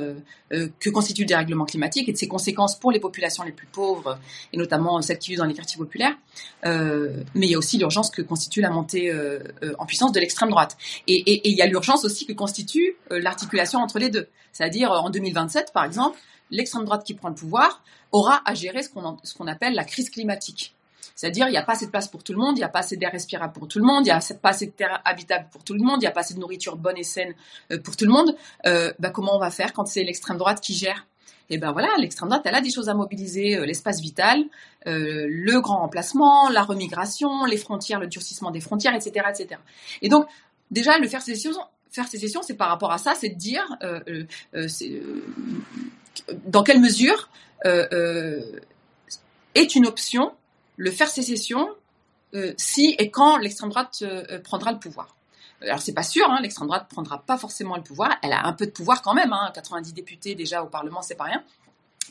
que 0.49 0.89
constitue 0.89 1.21
le 1.21 1.27
dérèglement 1.27 1.65
climatique 1.65 2.09
et 2.09 2.11
de 2.13 2.17
ses 2.17 2.27
conséquences 2.27 2.77
pour 2.77 2.91
les 2.91 2.99
populations 2.99 3.43
les 3.43 3.51
plus 3.51 3.67
pauvres 3.67 4.19
et 4.53 4.57
notamment 4.57 5.01
celles 5.01 5.19
qui 5.19 5.31
vivent 5.31 5.39
dans 5.39 5.45
les 5.45 5.53
quartiers 5.53 5.77
populaires 5.77 6.15
mais 6.63 7.47
il 7.47 7.51
y 7.51 7.55
a 7.55 7.57
aussi 7.57 7.77
l'urgence 7.77 8.09
que 8.11 8.21
constitue 8.21 8.61
la 8.61 8.69
montée 8.69 9.13
en 9.77 9.85
puissance 9.85 10.11
de 10.11 10.19
l'extrême 10.19 10.49
droite. 10.49 10.77
Et, 11.07 11.49
il 11.49 11.55
y 11.55 11.61
a 11.61 11.67
l'urgence 11.67 12.05
aussi 12.05 12.26
que 12.26 12.34
constitue 12.34 12.95
l'articulation 13.09 13.80
entre 13.80 13.99
les 13.99 14.09
deux. 14.09 14.27
C'est-à-dire, 14.51 14.91
euh, 14.91 14.97
en 14.97 15.09
2027, 15.09 15.71
par 15.73 15.84
exemple, 15.84 16.17
l'extrême 16.51 16.85
droite 16.85 17.03
qui 17.03 17.13
prend 17.13 17.30
le 17.30 17.35
pouvoir 17.35 17.81
aura 18.11 18.41
à 18.45 18.53
gérer 18.53 18.81
ce 18.84 18.89
qu'on 18.89 19.47
appelle 19.47 19.73
la 19.73 19.84
crise 19.84 20.09
climatique. 20.09 20.76
C'est-à-dire, 21.15 21.47
il 21.47 21.51
n'y 21.51 21.57
a 21.57 21.63
pas 21.63 21.73
assez 21.73 21.85
de 21.85 21.91
place 21.91 22.07
pour 22.07 22.23
tout 22.23 22.31
le 22.31 22.39
monde, 22.39 22.57
il 22.57 22.61
n'y 22.61 22.63
a 22.63 22.69
pas 22.69 22.80
assez 22.80 22.95
d'air 22.95 23.11
respirable 23.11 23.51
pour 23.53 23.67
tout 23.67 23.80
le 23.80 23.85
monde, 23.85 24.05
il 24.05 24.09
n'y 24.09 24.11
a 24.11 24.21
pas 24.41 24.49
assez 24.49 24.67
de 24.67 24.71
terre 24.71 25.01
habitable 25.03 25.47
pour 25.51 25.63
tout 25.63 25.73
le 25.73 25.81
monde, 25.81 25.97
il 25.97 26.05
n'y 26.05 26.07
a 26.07 26.11
pas 26.11 26.21
assez 26.21 26.34
de 26.34 26.39
nourriture 26.39 26.77
bonne 26.77 26.97
et 26.97 27.03
saine 27.03 27.34
euh, 27.71 27.80
pour 27.80 27.97
tout 27.97 28.05
le 28.05 28.11
monde. 28.11 28.35
Euh, 28.65 28.93
bah, 28.99 29.09
comment 29.09 29.35
on 29.35 29.39
va 29.39 29.51
faire 29.51 29.73
quand 29.73 29.85
c'est 29.85 30.03
l'extrême 30.03 30.38
droite 30.38 30.61
qui 30.61 30.73
gère? 30.73 31.05
Et 31.49 31.57
ben 31.57 31.71
voilà, 31.71 31.89
l'extrême 31.97 32.30
droite, 32.30 32.43
elle 32.45 32.55
a 32.55 32.61
des 32.61 32.69
choses 32.69 32.89
à 32.89 32.93
mobiliser, 32.93 33.59
l'espace 33.65 33.99
vital, 34.01 34.45
le 34.85 35.59
grand 35.59 35.80
remplacement, 35.80 36.47
la 36.49 36.61
remigration, 36.61 37.43
les 37.45 37.57
frontières, 37.57 37.99
le 37.99 38.05
durcissement 38.05 38.51
des 38.51 38.61
frontières, 38.61 38.93
etc., 38.93 39.26
etc. 39.27 39.59
Et 40.03 40.09
donc, 40.09 40.27
déjà, 40.69 40.99
le 40.99 41.07
faire 41.07 41.23
sécession, 41.23 41.51
faire 41.91 42.07
sécession, 42.07 42.41
c'est 42.41 42.56
par 42.56 42.70
rapport 42.70 42.91
à 42.91 42.98
ça, 42.98 43.16
c'est 43.16 43.30
de 43.30 43.38
dire 43.38 43.66
euh, 43.84 43.99
euh, 44.56 44.68
euh, 44.84 45.24
dans 46.45 46.64
quelle 46.64 46.80
mesure 46.80 47.30
est 49.56 49.76
une 49.76 49.86
option 49.86 50.34
le 50.78 50.91
faire 50.91 51.10
sécession 51.10 51.70
si 52.57 52.95
et 52.99 53.11
quand 53.11 53.38
l'extrême 53.38 53.70
droite 53.70 54.03
prendra 54.44 54.72
le 54.72 54.80
pouvoir. 54.80 55.16
Alors 55.61 55.82
c'est 55.82 55.94
pas 55.94 56.03
sûr, 56.03 56.30
hein, 56.30 56.40
l'extrême 56.41 56.68
droite 56.68 56.88
prendra 56.90 57.22
pas 57.22 57.38
forcément 57.38 57.76
le 57.76 57.84
pouvoir. 57.84 58.16
Elle 58.22 58.32
a 58.32 58.45
un 58.45 58.53
peu 58.53 58.66
de 58.66 58.72
pouvoir 58.72 59.02
quand 59.02 59.14
même, 59.14 59.34
hein, 59.34 59.52
90 59.53 59.94
députés 59.94 60.36
déjà 60.36 60.64
au 60.64 60.68
Parlement, 60.68 61.02
c'est 61.02 61.16
pas 61.16 61.26
rien. 61.26 61.44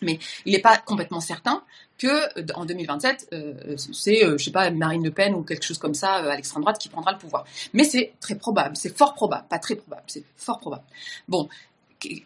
Mais 0.02 0.18
il 0.44 0.52
n'est 0.52 0.60
pas 0.60 0.76
complètement 0.78 1.20
certain 1.20 1.62
que 1.98 2.52
en 2.54 2.64
2027, 2.64 3.28
euh, 3.32 3.76
c'est, 3.92 4.24
euh, 4.24 4.38
je 4.38 4.44
sais 4.44 4.50
pas, 4.50 4.70
Marine 4.70 5.04
Le 5.04 5.10
Pen 5.10 5.34
ou 5.34 5.42
quelque 5.42 5.64
chose 5.64 5.78
comme 5.78 5.94
ça 5.94 6.14
à 6.14 6.36
l'extrême 6.36 6.62
droite 6.62 6.78
qui 6.78 6.88
prendra 6.88 7.12
le 7.12 7.18
pouvoir. 7.18 7.44
Mais 7.72 7.84
c'est 7.84 8.14
très 8.20 8.36
probable, 8.36 8.76
c'est 8.76 8.96
fort 8.96 9.14
probable, 9.14 9.46
pas 9.48 9.58
très 9.58 9.74
probable, 9.74 10.04
c'est 10.06 10.24
fort 10.36 10.60
probable. 10.60 10.84
Bon, 11.26 11.48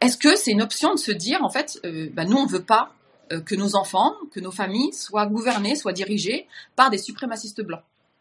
est-ce 0.01 0.19
que 0.19 0.37
c'est 0.37 0.51
une 0.51 0.63
option 0.63 0.95
de 0.95 0.99
se 0.99 1.13
dire 1.13 1.43
en 1.43 1.51
fait, 1.51 1.81
euh, 1.85 2.11
bah, 2.13 2.25
nous 2.25 2.37
on 2.37 2.47
veut 2.47 2.63
pas 2.63 2.93
que 3.47 3.55
nos 3.55 3.77
enfants, 3.77 4.13
que 4.31 4.41
nos 4.41 4.51
familles 4.51 4.93
soient 4.93 5.25
gouvernées, 5.25 5.75
soient 5.75 5.95
dirigées 5.95 6.47
par 6.77 6.91
des 6.91 6.99
suprémacistes 6.99 7.63
blancs? 7.63 7.81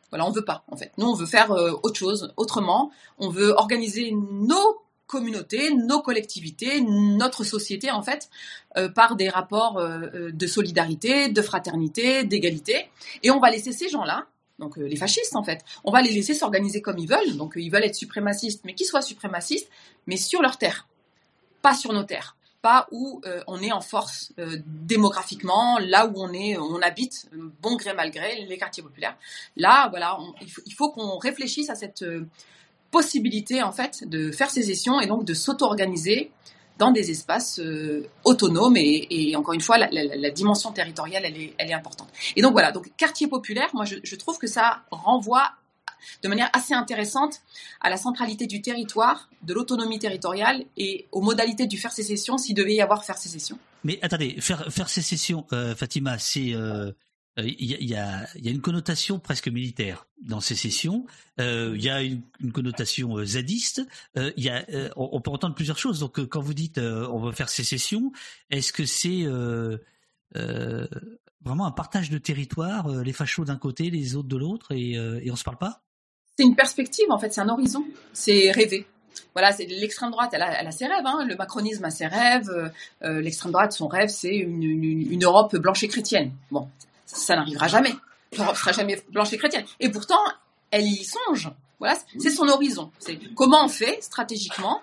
Voilà, 0.10 0.26
on 0.26 0.32
veut 0.32 0.45
pas, 0.45 0.64
en 0.72 0.78
fait. 0.78 0.94
Nous, 0.98 1.06
on 1.06 1.15
veut 1.15 1.26
faire 1.26 1.52
autre 1.52 1.98
chose, 1.98 2.34
autrement. 2.38 2.91
On 3.18 3.30
veut 3.30 3.49
organiser 3.49 4.14
nos 4.14 4.82
communautés, 5.11 5.73
nos 5.75 6.01
collectivités, 6.01 6.79
notre 6.81 7.43
société, 7.43 7.91
en 7.91 8.01
fait, 8.01 8.29
euh, 8.77 8.88
par 8.88 9.17
des 9.17 9.27
rapports 9.27 9.77
euh, 9.77 9.99
euh, 10.15 10.31
de 10.31 10.47
solidarité, 10.47 11.27
de 11.27 11.41
fraternité, 11.41 12.23
d'égalité. 12.23 12.89
Et 13.21 13.29
on 13.29 13.39
va 13.39 13.51
laisser 13.51 13.73
ces 13.73 13.89
gens-là, 13.89 14.25
donc 14.57 14.77
les 14.77 14.95
fascistes, 14.95 15.35
en 15.35 15.43
fait, 15.43 15.65
on 15.83 15.91
va 15.91 16.01
les 16.01 16.11
laisser 16.11 16.33
s'organiser 16.33 16.81
comme 16.81 16.97
ils 16.97 17.09
veulent. 17.09 17.35
Donc, 17.35 17.53
ils 17.57 17.69
veulent 17.69 17.83
être 17.83 17.95
suprémacistes, 17.95 18.61
mais 18.63 18.73
qu'ils 18.73 18.88
soient 18.88 19.01
suprémacistes, 19.01 19.69
mais 20.07 20.15
sur 20.15 20.41
leur 20.41 20.57
terre, 20.57 20.88
pas 21.61 21.75
sur 21.75 21.93
nos 21.93 22.03
terres 22.03 22.35
pas 22.61 22.88
où 22.91 23.23
on 23.47 23.59
est 23.59 23.71
en 23.71 23.81
force 23.81 24.33
démographiquement, 24.38 25.79
là 25.79 26.05
où 26.05 26.13
on 26.17 26.31
est, 26.31 26.57
on 26.57 26.79
habite, 26.83 27.27
bon 27.59 27.75
gré 27.75 27.95
mal 27.95 28.11
gré, 28.11 28.45
les 28.47 28.55
quartiers 28.59 28.83
populaires. 28.83 29.17
Là, 29.57 29.88
voilà, 29.89 30.19
il 30.67 30.73
faut, 30.75 30.91
qu'on 30.91 31.17
réfléchisse 31.17 31.71
à 31.71 31.75
cette 31.75 32.05
possibilité 32.91 33.63
en 33.63 33.72
fait 33.72 34.07
de 34.07 34.31
faire 34.31 34.49
sécession 34.51 34.99
et 35.01 35.07
donc 35.07 35.26
de 35.26 35.34
s'auto-organiser 35.34 36.31
dans 36.77 36.91
des 36.91 37.11
espaces 37.11 37.59
euh, 37.59 38.07
autonomes 38.23 38.76
et, 38.77 39.07
et 39.09 39.35
encore 39.35 39.53
une 39.53 39.61
fois 39.61 39.77
la, 39.77 39.89
la- 39.91 40.15
la 40.15 40.30
dimension 40.31 40.72
territoriale 40.72 41.23
elle 41.26 41.38
est, 41.38 41.53
elle 41.57 41.69
est 41.69 41.73
importante. 41.73 42.09
Et 42.35 42.41
donc 42.41 42.51
voilà, 42.53 42.72
donc 42.72 42.91
quartier 42.97 43.27
populaire, 43.27 43.69
moi 43.73 43.85
je, 43.85 43.95
je 44.03 44.15
trouve 44.15 44.38
que 44.38 44.47
ça 44.47 44.84
renvoie 44.91 45.51
de 46.23 46.27
manière 46.27 46.49
assez 46.53 46.73
intéressante 46.73 47.41
à 47.80 47.89
la 47.91 47.97
centralité 47.97 48.47
du 48.47 48.61
territoire, 48.63 49.30
de 49.43 49.53
l'autonomie 49.53 49.99
territoriale 49.99 50.65
et 50.76 51.05
aux 51.11 51.22
modalités 51.22 51.68
du 51.68 51.77
faire 51.77 51.91
sécession 51.91 52.39
s'il 52.39 52.55
devait 52.55 52.73
y 52.73 52.81
avoir 52.81 53.05
faire 53.05 53.18
sécession. 53.19 53.59
Mais 53.84 53.99
attendez, 54.01 54.35
faire, 54.41 54.65
faire 54.72 54.89
sécession, 54.89 55.45
euh, 55.53 55.76
Fatima, 55.76 56.18
c'est 56.18 56.53
euh, 56.55 56.91
il 57.38 57.66
y, 57.66 57.74
a, 57.95 58.28
il 58.36 58.45
y, 58.45 58.49
a, 58.49 58.52
une 58.52 58.62
connotation 58.62 59.20
presque 59.20 59.48
militaire 59.48 60.06
dans 60.22 60.41
sécession. 60.41 61.06
Euh, 61.40 61.74
il 61.76 61.84
y 61.84 61.90
a 61.90 62.02
une, 62.02 62.22
connotation 62.53 63.18
euh, 63.18 63.26
zadiste. 63.26 63.82
Euh, 64.18 64.32
y 64.36 64.49
a, 64.49 64.66
euh, 64.70 64.90
on, 64.98 65.10
on 65.14 65.22
peut 65.22 65.32
entendre 65.32 65.56
plusieurs 65.56 65.78
choses. 65.78 65.99
Donc, 65.99 66.20
euh, 66.20 66.26
quand 66.26 66.41
vous 66.41 66.53
dites 66.53 66.78
euh, 66.78 67.08
on 67.10 67.20
veut 67.20 67.32
faire 67.32 67.49
sécession, 67.49 68.12
est-ce 68.49 68.74
que 68.74 68.86
c'est 68.86 69.24
euh, 69.24 69.78
euh, 70.36 70.88
vraiment 71.41 71.66
un 71.66 71.72
partage 71.72 72.10
de 72.10 72.18
territoire, 72.18 72.88
euh, 72.88 73.03
les 73.03 73.14
fachos 73.14 73.45
d'un 73.45 73.58
côté, 73.58 73.90
les 73.90 74.16
autres 74.16 74.28
de 74.28 74.38
l'autre, 74.38 74.74
et, 74.74 74.98
euh, 74.98 75.22
et 75.24 75.32
on 75.32 75.36
se 75.36 75.44
parle 75.44 75.58
pas? 75.58 75.84
C'est 76.38 76.44
une 76.44 76.56
perspective 76.56 77.06
en 77.10 77.18
fait, 77.18 77.34
c'est 77.34 77.41
un 77.41 77.49
horizon, 77.49 77.86
c'est 78.14 78.52
rêver. 78.52 78.86
Voilà, 79.34 79.56
l'extrême 79.58 80.12
droite, 80.12 80.32
elle 80.34 80.41
a, 80.41 80.72
ses 80.72 80.88
rêves. 80.88 81.06
Hein. 81.06 81.26
Le 81.26 81.36
macronisme 81.36 81.86
a 81.86 81.90
ses 81.90 82.08
rêves. 82.08 82.49
euh, 82.49 82.70
euh, 83.03 83.22
l'extrême 83.22 83.52
droite, 83.52 83.72
son 83.72 83.88
rêve, 83.88 84.10
c'est 84.10 84.36
une, 84.36 84.64
une, 84.64 85.12
une 85.12 85.24
Europe 85.24 85.56
blanche 85.56 85.84
et 85.84 85.88
chrétienne. 85.88 86.32
Bon, 86.49 86.68
ça, 87.13 87.35
n'arrivera 87.35 87.67
jamais. 87.67 87.93
L'Europe 88.38 88.55
sera 88.55 88.71
jamais 88.71 89.01
blanche 89.09 89.33
et 89.33 89.38
chrétienne. 89.38 89.65
Et 89.79 89.89
pourtant, 89.89 90.23
elle 90.71 90.85
y 90.85 91.03
songe. 91.03 91.51
Voilà, 91.79 91.97
c'est 92.19 92.29
son 92.29 92.47
horizon. 92.47 92.91
C'est 92.99 93.19
comment 93.35 93.65
on 93.65 93.69
fait 93.69 94.01
stratégiquement, 94.01 94.81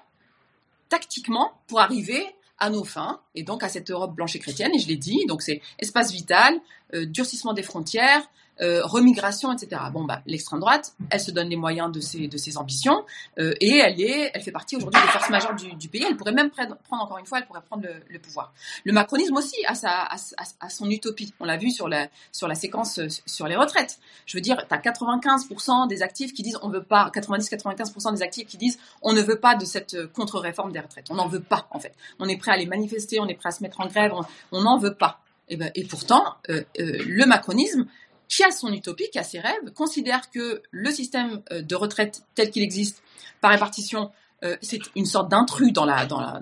tactiquement, 0.89 1.53
pour 1.67 1.81
arriver 1.81 2.27
à 2.59 2.71
nos 2.71 2.85
fins 2.85 3.21
et 3.35 3.43
donc 3.43 3.63
à 3.63 3.69
cette 3.69 3.91
Europe 3.91 4.15
blanche 4.15 4.35
et 4.37 4.41
chrétienne. 4.41 4.73
Et 4.75 4.79
je 4.79 4.89
l'ai 4.89 4.97
dit, 4.97 5.25
donc 5.27 5.43
c'est 5.43 5.63
espace 5.79 6.13
vital, 6.13 6.59
euh, 6.95 7.07
durcissement 7.07 7.53
des 7.53 7.63
frontières, 7.63 8.29
euh, 8.61 8.85
remigration, 8.85 9.53
etc. 9.53 9.81
Bon, 9.93 10.05
bah, 10.05 10.21
l'extrême 10.27 10.59
droite, 10.59 10.95
elle 11.11 11.21
se 11.21 11.31
donne 11.31 11.49
les 11.49 11.57
moyens 11.57 11.93
de 11.93 12.01
ses, 12.01 12.27
de 12.27 12.37
ses 12.37 12.57
ambitions 12.57 13.05
euh, 13.39 13.55
et 13.61 13.77
elle 13.77 14.01
est, 14.01 14.33
elle 14.35 14.43
fait 14.43 14.51
partie 14.51 14.75
aujourd'hui 14.77 15.01
des 15.01 15.09
forces 15.09 15.31
majeures 15.31 15.55
du, 15.55 15.89
pays. 15.89 16.05
Elle 16.05 16.17
pourrait 16.17 16.33
même 16.33 16.51
prendre, 16.51 16.77
encore 16.91 17.19
une 17.19 17.27
fois, 17.27 17.39
elle 17.39 17.47
pourrait 17.47 17.63
prendre 17.63 17.87
le, 18.09 18.19
pouvoir. 18.19 18.53
Le 18.85 18.93
macronisme 18.93 19.37
aussi 19.37 19.57
a, 19.67 19.77
sa, 19.77 20.09
a, 20.09 20.69
son 20.69 20.91
utopie. 20.91 21.33
On 21.39 21.45
l'a 21.45 21.57
vu 21.57 21.71
sur 21.71 21.89
la, 21.89 22.09
sur 22.33 22.49
la 22.49 22.57
séquence 22.57 22.99
euh, 22.99 23.07
sur 23.27 23.47
les 23.47 23.55
retraites. 23.55 24.01
Je 24.27 24.37
veux 24.37 24.41
dire, 24.41 24.57
tu 24.67 24.75
as 24.75 24.79
95% 24.79 25.87
des 25.87 26.03
actifs 26.03 26.33
qui 26.33 26.43
disent 26.43 26.59
on 26.63 26.69
veut 26.69 26.83
pas, 26.83 27.13
90-95% 27.15 28.15
des 28.15 28.23
actifs 28.23 28.49
qui 28.49 28.57
disent 28.57 28.81
on 29.03 29.13
ne 29.13 29.23
veut 29.23 29.39
pas 29.39 29.55
de 29.55 29.65
cette 29.65 30.13
contre-réforme 30.13 30.73
des 30.73 30.81
retraites. 30.81 31.07
On 31.11 31.15
n'en 31.15 31.29
veut 31.29 31.43
pas, 31.43 31.69
en 31.71 31.79
fait. 31.79 31.95
On 32.19 32.29
est 32.29 32.37
prêt 32.37 32.51
à 32.51 32.57
les 32.57 32.67
manifester, 32.67 33.21
on 33.21 33.29
est 33.29 33.35
prêt 33.35 33.51
à 33.51 33.53
se 33.53 33.63
mettre 33.63 33.81
en 33.81 33.87
grève, 33.87 34.13
on 34.51 34.63
n'en 34.63 34.79
veut 34.79 34.95
pas. 34.95 35.21
Et, 35.49 35.57
ben, 35.57 35.71
et 35.75 35.85
pourtant, 35.85 36.35
le 36.49 37.25
macronisme 37.25 37.87
qui 38.29 38.45
a 38.45 38.51
son 38.51 38.73
utopie, 38.73 39.09
qui 39.11 39.19
a 39.19 39.25
ses 39.25 39.41
rêves, 39.41 39.73
considère 39.75 40.31
que 40.31 40.63
le 40.71 40.91
système 40.91 41.43
euh, 41.51 41.63
de 41.63 41.75
retraite 41.75 42.23
tel 42.35 42.51
qu'il 42.51 42.63
existe 42.63 43.03
par 43.41 43.51
répartition, 43.51 44.11
euh, 44.45 44.57
c'est 44.63 44.81
une 44.95 45.07
sorte 45.07 45.31
d'intrus 45.31 45.73
dans, 45.73 45.85
la, 45.85 46.07
dans, 46.07 46.21
la, 46.21 46.41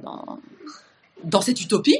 dans, 1.24 1.40
cette 1.40 1.60
utopie, 1.60 1.98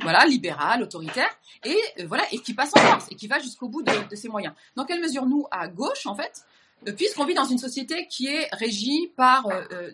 voilà, 0.00 0.24
libérale, 0.26 0.82
autoritaire, 0.82 1.30
et 1.64 1.76
euh, 2.00 2.06
voilà, 2.06 2.24
et 2.32 2.38
qui 2.38 2.54
passe 2.54 2.72
en 2.76 2.80
force, 2.80 3.06
et 3.10 3.14
qui 3.14 3.26
va 3.26 3.38
jusqu'au 3.38 3.68
bout 3.68 3.82
de, 3.82 4.08
de 4.08 4.16
ses 4.16 4.28
moyens. 4.28 4.54
Dans 4.76 4.84
quelle 4.84 5.00
mesure 5.00 5.26
nous, 5.26 5.46
à 5.50 5.68
gauche, 5.68 6.06
en 6.06 6.14
fait, 6.14 6.44
euh, 6.86 6.92
puisqu'on 6.92 7.24
vit 7.24 7.34
dans 7.34 7.44
une 7.44 7.58
société 7.58 8.06
qui 8.06 8.26
est 8.26 8.48
régie 8.52 9.10
par 9.16 9.46
euh, 9.48 9.90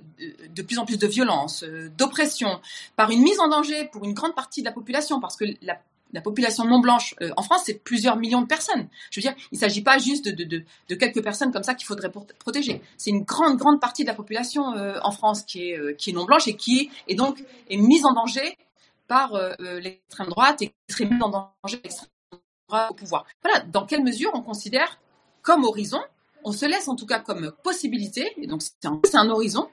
de 0.48 0.62
plus 0.62 0.78
en 0.78 0.84
plus 0.84 0.98
de 0.98 1.06
violence, 1.06 1.62
euh, 1.62 1.90
d'oppression, 1.96 2.60
par 2.96 3.10
une 3.10 3.22
mise 3.22 3.40
en 3.40 3.48
danger 3.48 3.88
pour 3.92 4.04
une 4.04 4.12
grande 4.12 4.34
partie 4.34 4.60
de 4.60 4.66
la 4.66 4.72
population, 4.72 5.20
parce 5.20 5.36
que 5.36 5.44
la, 5.62 5.78
la 6.14 6.20
population 6.20 6.64
non 6.64 6.78
blanche 6.78 7.14
euh, 7.20 7.30
en 7.36 7.42
France, 7.42 7.62
c'est 7.66 7.74
plusieurs 7.74 8.16
millions 8.16 8.40
de 8.40 8.46
personnes. 8.46 8.88
Je 9.10 9.20
veux 9.20 9.22
dire, 9.22 9.34
il 9.50 9.56
ne 9.56 9.60
s'agit 9.60 9.82
pas 9.82 9.98
juste 9.98 10.24
de, 10.24 10.44
de, 10.44 10.64
de, 10.88 10.94
quelques 10.94 11.22
personnes 11.22 11.52
comme 11.52 11.64
ça 11.64 11.74
qu'il 11.74 11.86
faudrait 11.86 12.10
protéger. 12.38 12.80
C'est 12.96 13.10
une 13.10 13.24
grande, 13.24 13.58
grande 13.58 13.80
partie 13.80 14.04
de 14.04 14.08
la 14.08 14.14
population 14.14 14.74
euh, 14.74 14.98
en 15.02 15.10
France 15.10 15.42
qui 15.42 15.70
est, 15.70 15.78
euh, 15.78 15.92
qui 15.92 16.10
est 16.10 16.12
non 16.12 16.24
blanche 16.24 16.46
et 16.46 16.56
qui 16.56 16.90
est 17.08 17.16
donc 17.16 17.42
est 17.68 17.76
mise 17.76 18.06
en 18.06 18.12
danger 18.12 18.56
par 19.06 19.38
l'extrême 19.58 20.28
droite 20.28 20.62
et 20.62 20.68
qui 20.68 20.74
serait 20.88 21.04
mise 21.04 21.22
en 21.22 21.28
danger 21.28 21.78
l'extrême 21.84 22.08
droite 22.68 22.90
au 22.90 22.94
pouvoir. 22.94 23.26
Voilà, 23.42 23.60
dans 23.66 23.84
quelle 23.84 24.02
mesure 24.02 24.30
on 24.32 24.40
considère 24.40 24.98
comme 25.42 25.64
horizon, 25.64 26.00
on 26.42 26.52
se 26.52 26.64
laisse 26.64 26.88
en 26.88 26.96
tout 26.96 27.04
cas 27.04 27.18
comme 27.18 27.52
possibilité, 27.62 28.32
et 28.38 28.46
donc 28.46 28.62
c'est 28.62 29.16
un, 29.16 29.28
horizon, 29.28 29.68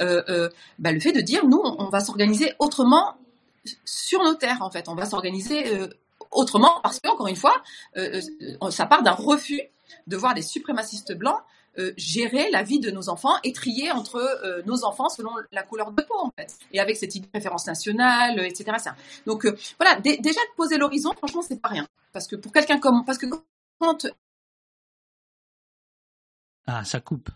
bah, 0.00 0.92
le 0.92 0.98
fait 0.98 1.12
de 1.12 1.20
dire 1.20 1.46
nous 1.46 1.60
on 1.62 1.88
va 1.90 2.00
s'organiser 2.00 2.54
autrement 2.58 3.14
sur 3.84 4.22
nos 4.24 4.34
terres 4.34 4.62
en 4.62 4.70
fait, 4.70 4.88
on 4.88 4.94
va 4.94 5.06
s'organiser 5.06 5.74
euh, 5.76 5.88
autrement 6.30 6.80
parce 6.82 7.00
que 7.00 7.08
encore 7.08 7.28
une 7.28 7.36
fois, 7.36 7.54
euh, 7.96 8.20
euh, 8.62 8.70
ça 8.70 8.86
part 8.86 9.02
d'un 9.02 9.12
refus 9.12 9.60
de 10.06 10.16
voir 10.16 10.34
des 10.34 10.42
suprémacistes 10.42 11.12
blancs 11.14 11.40
euh, 11.78 11.92
gérer 11.96 12.50
la 12.50 12.62
vie 12.62 12.80
de 12.80 12.90
nos 12.90 13.08
enfants 13.08 13.34
et 13.44 13.52
trier 13.52 13.90
entre 13.92 14.62
nos 14.66 14.84
enfants 14.84 15.08
selon 15.08 15.30
la 15.52 15.62
couleur 15.62 15.90
de 15.92 16.02
peau 16.02 16.18
en 16.18 16.30
fait 16.38 16.58
et 16.72 16.80
avec 16.80 16.96
cette 16.96 17.14
idée 17.14 17.26
de 17.26 17.30
préférence 17.30 17.66
nationale 17.66 18.38
etc 18.44 18.76
donc 19.26 19.46
voilà 19.78 19.98
dé- 20.00 20.18
déjà 20.18 20.40
de 20.40 20.54
poser 20.56 20.76
l'horizon 20.76 21.12
franchement 21.14 21.40
c'est 21.42 21.60
pas 21.60 21.68
rien. 21.70 21.86
Parce 22.12 22.26
que 22.26 22.36
pour 22.36 22.52
quelqu'un 22.52 22.78
comme 22.78 23.04
parce 23.06 23.16
que 23.18 23.26
quand 23.78 24.06
Ah, 26.66 26.84
ça 26.84 27.00
coupe. 27.00 27.30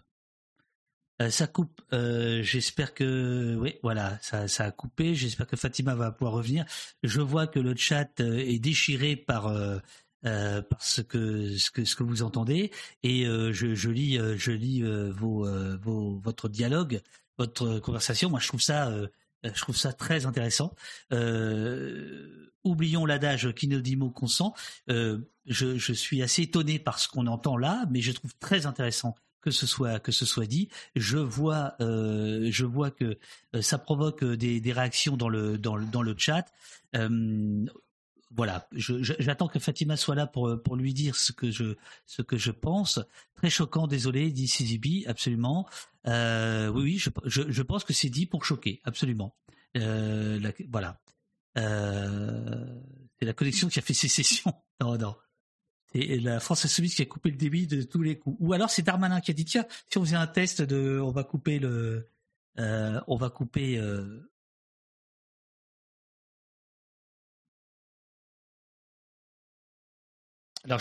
Euh, 1.22 1.30
ça 1.30 1.46
coupe. 1.46 1.80
Euh, 1.92 2.42
J'espère 2.42 2.94
que 2.94 3.56
oui, 3.58 3.76
voilà, 3.82 4.18
ça, 4.20 4.48
ça 4.48 4.64
a 4.64 4.70
coupé. 4.70 5.14
J'espère 5.14 5.46
que 5.46 5.56
Fatima 5.56 5.94
va 5.94 6.12
pouvoir 6.12 6.34
revenir. 6.34 6.64
Je 7.02 7.20
vois 7.20 7.46
que 7.46 7.58
le 7.58 7.74
chat 7.74 8.20
euh, 8.20 8.38
est 8.38 8.58
déchiré 8.58 9.16
par 9.16 9.46
euh, 9.46 9.78
euh, 10.26 10.60
par 10.62 10.82
ce 10.82 11.00
que 11.00 11.56
ce 11.56 11.70
que 11.70 11.84
ce 11.84 11.96
que 11.96 12.02
vous 12.02 12.22
entendez 12.22 12.70
et 13.02 13.24
je, 13.24 13.74
je 13.74 13.90
lis 13.90 14.18
je 14.36 14.50
lis 14.50 14.82
vos, 14.82 15.46
vos 15.78 16.18
votre 16.18 16.48
dialogue, 16.48 17.00
votre 17.38 17.78
conversation. 17.78 18.30
Moi, 18.30 18.40
je 18.40 18.48
trouve 18.48 18.62
ça 18.62 18.90
je 19.44 19.60
trouve 19.60 19.76
ça 19.76 19.92
très 19.92 20.26
intéressant. 20.26 20.74
Euh, 21.12 22.52
oublions 22.64 23.06
l'adage 23.06 23.52
qui 23.54 23.68
ne 23.68 23.78
dit 23.78 23.96
mot 23.96 24.10
consent. 24.10 24.54
Euh, 24.90 25.18
je, 25.46 25.76
je 25.76 25.92
suis 25.92 26.22
assez 26.22 26.42
étonné 26.42 26.78
par 26.78 26.98
ce 26.98 27.08
qu'on 27.08 27.26
entend 27.26 27.56
là, 27.56 27.84
mais 27.90 28.00
je 28.00 28.12
trouve 28.12 28.34
très 28.38 28.66
intéressant 28.66 29.14
que 29.46 29.52
ce 29.52 29.64
soit 29.64 30.00
que 30.00 30.10
ce 30.10 30.26
soit 30.26 30.46
dit. 30.46 30.68
Je 30.96 31.18
vois 31.18 31.74
euh, 31.80 32.48
je 32.50 32.64
vois 32.64 32.90
que 32.90 33.16
euh, 33.54 33.62
ça 33.62 33.78
provoque 33.78 34.24
des, 34.24 34.60
des 34.60 34.72
réactions 34.72 35.16
dans 35.16 35.28
le 35.28 35.56
dans 35.56 35.76
le 35.76 35.86
dans 35.86 36.02
le 36.02 36.16
chat. 36.18 36.46
Euh, 36.96 37.64
voilà, 38.34 38.68
j'attends 38.72 39.46
que 39.46 39.60
Fatima 39.60 39.96
soit 39.96 40.16
là 40.16 40.26
pour 40.26 40.60
pour 40.64 40.74
lui 40.74 40.92
dire 40.92 41.14
ce 41.14 41.30
que 41.30 41.52
je 41.52 41.76
ce 42.06 42.22
que 42.22 42.36
je 42.36 42.50
pense. 42.50 42.98
Très 43.36 43.48
choquant, 43.48 43.86
désolé, 43.86 44.32
dit 44.32 44.48
Sizibi, 44.48 45.04
absolument. 45.06 45.68
Euh, 46.08 46.66
oui, 46.68 46.82
oui, 46.82 46.98
je, 46.98 47.10
je, 47.48 47.62
pense 47.62 47.84
que 47.84 47.92
c'est 47.92 48.10
dit 48.10 48.26
pour 48.26 48.44
choquer, 48.44 48.80
absolument. 48.82 49.36
Euh, 49.76 50.40
voilà. 50.68 51.00
Euh, 51.56 52.80
c'est 53.18 53.26
la 53.26 53.32
connexion 53.32 53.68
qui 53.68 53.78
a 53.78 53.82
fait 53.82 53.94
sécession. 53.94 54.52
Non, 54.80 54.98
non. 54.98 55.16
C'est 55.92 56.18
la 56.18 56.40
France 56.40 56.64
Insoumise 56.64 56.94
qui 56.94 57.02
a 57.02 57.06
coupé 57.06 57.30
le 57.30 57.36
débit 57.36 57.66
de 57.66 57.82
tous 57.82 58.02
les 58.02 58.18
coups. 58.18 58.36
Ou 58.40 58.52
alors 58.52 58.70
c'est 58.70 58.82
Darmanin 58.82 59.20
qui 59.20 59.30
a 59.30 59.34
dit 59.34 59.44
tiens, 59.44 59.66
si 59.90 59.98
on 59.98 60.04
faisait 60.04 60.16
un 60.16 60.26
test 60.26 60.62
de, 60.62 61.00
on 61.00 61.10
va 61.10 61.24
couper 61.24 61.58
le, 61.58 62.08
euh, 62.58 63.00
on 63.06 63.16
va 63.16 63.30
couper. 63.30 63.78
euh, 63.78 64.30
Alors 70.64 70.80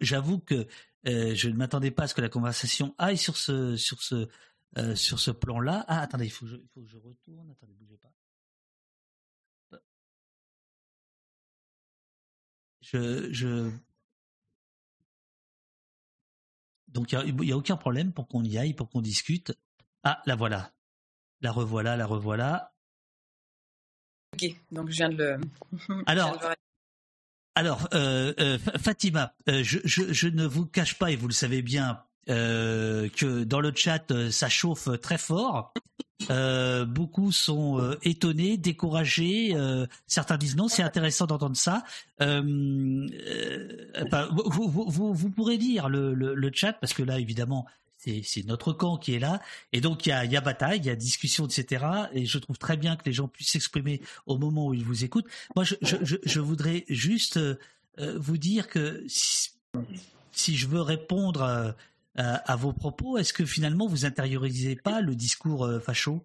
j'avoue 0.00 0.38
que 0.38 0.66
euh, 1.08 1.34
je 1.34 1.48
ne 1.48 1.56
m'attendais 1.56 1.90
pas 1.90 2.04
à 2.04 2.08
ce 2.08 2.14
que 2.14 2.20
la 2.20 2.28
conversation 2.28 2.94
aille 2.98 3.18
sur 3.18 3.36
ce 3.36 3.76
sur 3.76 4.00
ce 4.02 4.28
sur 4.94 5.20
ce 5.20 5.30
plan-là. 5.30 5.84
Ah 5.88 6.00
attendez, 6.00 6.26
il 6.26 6.30
faut 6.30 6.46
il 6.46 6.68
faut 6.74 6.82
que 6.82 6.88
je 6.88 6.96
retourne. 6.98 7.50
Attendez, 7.50 7.74
bougez 7.74 7.96
pas. 7.98 8.12
Je 12.80 13.32
je 13.32 13.70
donc 16.94 17.12
il 17.12 17.44
y 17.44 17.52
a, 17.52 17.56
aucun 17.56 17.76
problème 17.76 18.12
pour 18.12 18.28
qu'on 18.28 18.42
y 18.44 18.56
aille, 18.56 18.72
pour 18.72 18.88
qu'on 18.88 19.00
discute. 19.00 19.52
Ah 20.04 20.22
la 20.26 20.36
voilà, 20.36 20.72
la 21.40 21.52
revoilà, 21.52 21.96
la 21.96 22.06
revoilà. 22.06 22.72
ok 24.34 24.50
donc 24.70 24.88
je 24.90 24.96
viens 24.96 25.10
de 25.10 25.16
le 25.16 25.40
Alors, 26.06 26.38
de 26.38 26.46
le- 26.46 27.94
euh, 27.94 28.34
euh, 28.40 28.58
Fatima, 28.58 29.34
euh, 29.48 29.62
je, 29.62 29.78
je, 29.84 30.12
je 30.12 30.28
ne 30.28 30.46
vous 30.46 30.66
cache 30.66 30.98
pas, 30.98 31.10
et 31.10 31.16
vous 31.16 31.28
le 31.28 31.34
savez 31.34 31.62
bien, 31.62 32.02
euh, 32.28 33.08
que 33.08 33.44
dans 33.44 33.60
le 33.60 33.72
chat, 33.74 34.10
euh, 34.10 34.30
ça 34.30 34.48
chauffe 34.48 34.88
très 35.00 35.18
fort. 35.18 35.72
Euh, 36.30 36.84
beaucoup 36.84 37.32
sont 37.32 37.80
euh, 37.80 37.98
étonnés, 38.02 38.56
découragés. 38.56 39.52
euh, 39.54 39.86
certains 40.06 40.36
disent 40.36 40.56
non, 40.56 40.68
c'est 40.68 40.82
intéressant 40.82 41.26
d'entendre 41.26 41.56
ça. 41.56 41.82
Enfin, 42.20 42.28
vous, 44.32 45.14
vous, 45.14 45.30
pourrez 45.30 45.56
lire 45.56 45.88
le, 45.88 46.50
chat 46.52 46.74
parce 46.74 46.92
que 46.94 47.02
là, 47.02 47.18
évidemment, 47.18 47.66
c'est 47.96 48.44
notre 48.46 48.72
camp 48.72 48.96
qui 48.96 49.14
est 49.14 49.18
là. 49.18 49.40
Et 49.72 49.80
donc, 49.80 50.06
il 50.06 50.10
y 50.10 50.12
a, 50.12 50.24
y 50.24 50.36
a 50.36 50.40
bataille, 50.40 50.78
il 50.78 50.86
y 50.86 50.90
a 50.90 50.96
discussion, 50.96 51.46
etc. 51.46 51.84
Et 52.12 52.26
je 52.26 52.38
trouve 52.38 52.58
très 52.58 52.76
bien 52.76 52.96
que 52.96 53.02
les 53.06 53.12
gens 53.12 53.28
puissent 53.28 53.50
s'exprimer 53.50 54.00
au 54.26 54.38
moment 54.38 54.68
où 54.68 54.74
ils 54.74 54.84
vous 54.84 55.04
écoutent. 55.04 55.26
Moi, 55.56 55.64
je, 55.64 55.74
je, 55.82 56.40
voudrais 56.40 56.84
juste 56.88 57.40
vous 57.98 58.36
dire 58.36 58.68
que 58.68 59.04
si 59.08 60.56
je 60.56 60.66
veux 60.66 60.82
répondre 60.82 61.74
euh, 62.18 62.36
à, 62.44 62.56
vos 62.56 62.72
propos, 62.72 63.18
est-ce 63.18 63.32
que 63.32 63.44
finalement 63.44 63.86
vous 63.86 64.04
intériorisez 64.04 64.76
pas 64.76 65.00
le 65.00 65.14
discours 65.14 65.64
euh, 65.66 65.80
facho? 65.80 66.24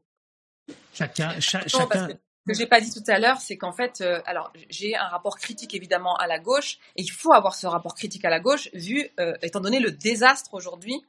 Chacun, 0.93 1.39
cha- 1.39 1.59
Non, 1.73 1.87
parce 1.87 2.07
que 2.07 2.13
ce 2.13 2.51
que 2.53 2.57
j'ai 2.57 2.67
pas 2.67 2.81
dit 2.81 2.91
tout 2.91 3.03
à 3.07 3.19
l'heure, 3.19 3.39
c'est 3.41 3.57
qu'en 3.57 3.71
fait, 3.71 4.01
euh, 4.01 4.21
alors 4.25 4.51
j'ai 4.69 4.95
un 4.95 5.07
rapport 5.07 5.37
critique 5.37 5.73
évidemment 5.73 6.15
à 6.17 6.27
la 6.27 6.39
gauche, 6.39 6.77
et 6.95 7.01
il 7.01 7.09
faut 7.09 7.33
avoir 7.33 7.55
ce 7.55 7.67
rapport 7.67 7.95
critique 7.95 8.25
à 8.25 8.29
la 8.29 8.39
gauche, 8.39 8.69
vu 8.73 9.09
euh, 9.19 9.33
étant 9.41 9.59
donné 9.61 9.79
le 9.79 9.91
désastre 9.91 10.53
aujourd'hui 10.53 11.03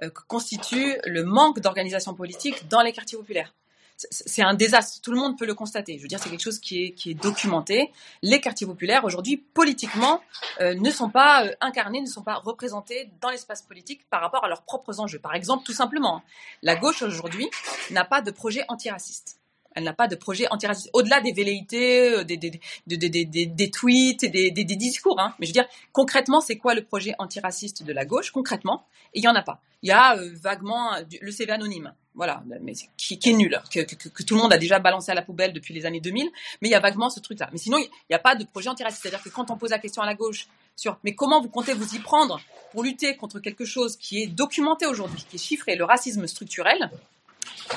que 0.00 0.08
constitue 0.26 0.96
le 1.04 1.22
manque 1.22 1.60
d'organisation 1.60 2.14
politique 2.14 2.68
dans 2.68 2.82
les 2.82 2.92
quartiers 2.92 3.16
populaires. 3.16 3.54
C'est- 3.96 4.42
un 4.42 4.54
désastre, 4.54 5.00
tout 5.00 5.12
le 5.12 5.18
monde 5.18 5.38
peut 5.38 5.46
le 5.46 5.54
constater. 5.54 5.96
Je 5.98 6.02
veux 6.02 6.08
dire, 6.08 6.18
c'est 6.18 6.28
quelque 6.28 6.42
chose 6.42 6.58
qui 6.58 6.94
est, 7.06 7.14
documenté. 7.14 7.92
Les 8.22 8.40
quartiers 8.40 8.66
populaires, 8.66 9.04
aujourd'hui, 9.04 9.36
politiquement, 9.36 10.20
euh, 10.60 10.74
ne 10.74 10.90
sont 10.90 11.10
pas 11.10 11.46
euh, 11.46 11.52
incarnés, 11.60 12.00
ne 12.00 12.06
sont 12.06 12.22
pas 12.22 12.34
représentés 12.34 13.10
dans 13.20 13.30
l'espace 13.30 13.62
politique 13.62 14.08
par 14.10 14.20
rapport 14.20 14.44
à 14.44 14.48
leurs 14.48 14.62
propres 14.62 15.00
enjeux. 15.00 15.20
Par 15.20 15.34
exemple, 15.34 15.64
tout 15.64 15.72
simplement, 15.72 16.22
la 16.62 16.74
gauche 16.76 17.02
aujourd'hui 17.02 17.48
n'a 17.90 18.04
pas 18.04 18.20
de 18.20 18.30
projet 18.30 18.64
antiraciste. 18.68 19.38
Elle 19.74 19.84
n'a 19.84 19.92
pas 19.92 20.08
de 20.08 20.16
projet 20.16 20.46
antiraciste. 20.50 20.90
Au-delà 20.92 21.20
des 21.20 21.32
velléités, 21.32 22.12
euh, 22.12 22.24
des, 22.24 22.36
des, 22.36 22.60
des, 22.86 23.46
des, 23.46 23.70
tweets 23.70 24.22
et 24.22 24.28
des, 24.28 24.50
des, 24.50 24.64
discours. 24.76 25.18
Hein. 25.20 25.34
Mais 25.38 25.46
je 25.46 25.50
veux 25.50 25.54
dire, 25.54 25.66
concrètement, 25.92 26.40
c'est 26.40 26.56
quoi 26.56 26.74
le 26.74 26.84
projet 26.84 27.14
antiraciste 27.18 27.82
de 27.82 27.92
la 27.92 28.04
gauche? 28.04 28.30
Concrètement, 28.30 28.86
il 29.14 29.22
n'y 29.22 29.28
en 29.28 29.34
a 29.34 29.42
pas. 29.42 29.60
Il 29.82 29.88
y 29.88 29.92
a 29.92 30.16
euh, 30.16 30.30
vaguement 30.40 30.94
euh, 30.94 31.02
le 31.20 31.30
CV 31.30 31.52
anonyme. 31.52 31.92
Voilà, 32.16 32.44
mais 32.60 32.74
qui, 32.96 33.18
est 33.24 33.32
nul, 33.32 33.60
que, 33.72 33.80
que, 33.80 34.08
que 34.08 34.22
tout 34.22 34.36
le 34.36 34.40
monde 34.40 34.52
a 34.52 34.58
déjà 34.58 34.78
balancé 34.78 35.10
à 35.10 35.16
la 35.16 35.22
poubelle 35.22 35.52
depuis 35.52 35.74
les 35.74 35.84
années 35.84 36.00
2000. 36.00 36.30
Mais 36.62 36.68
il 36.68 36.70
y 36.70 36.76
a 36.76 36.80
vaguement 36.80 37.10
ce 37.10 37.18
truc-là. 37.18 37.48
Mais 37.50 37.58
sinon, 37.58 37.78
il 37.78 37.88
n'y 38.08 38.14
a 38.14 38.20
pas 38.20 38.36
de 38.36 38.44
projet 38.44 38.68
antiraciste. 38.68 39.02
C'est-à-dire 39.02 39.22
que 39.22 39.30
quand 39.30 39.50
on 39.50 39.56
pose 39.56 39.70
la 39.70 39.80
question 39.80 40.00
à 40.00 40.06
la 40.06 40.14
gauche 40.14 40.46
sur 40.76 40.98
mais 41.04 41.14
comment 41.14 41.40
vous 41.40 41.48
comptez 41.48 41.72
vous 41.72 41.94
y 41.94 41.98
prendre 41.98 42.40
pour 42.72 42.82
lutter 42.82 43.16
contre 43.16 43.40
quelque 43.40 43.64
chose 43.64 43.96
qui 43.96 44.22
est 44.22 44.26
documenté 44.26 44.86
aujourd'hui, 44.86 45.24
qui 45.28 45.36
est 45.36 45.38
chiffré, 45.38 45.76
le 45.76 45.84
racisme 45.84 46.26
structurel, 46.26 46.90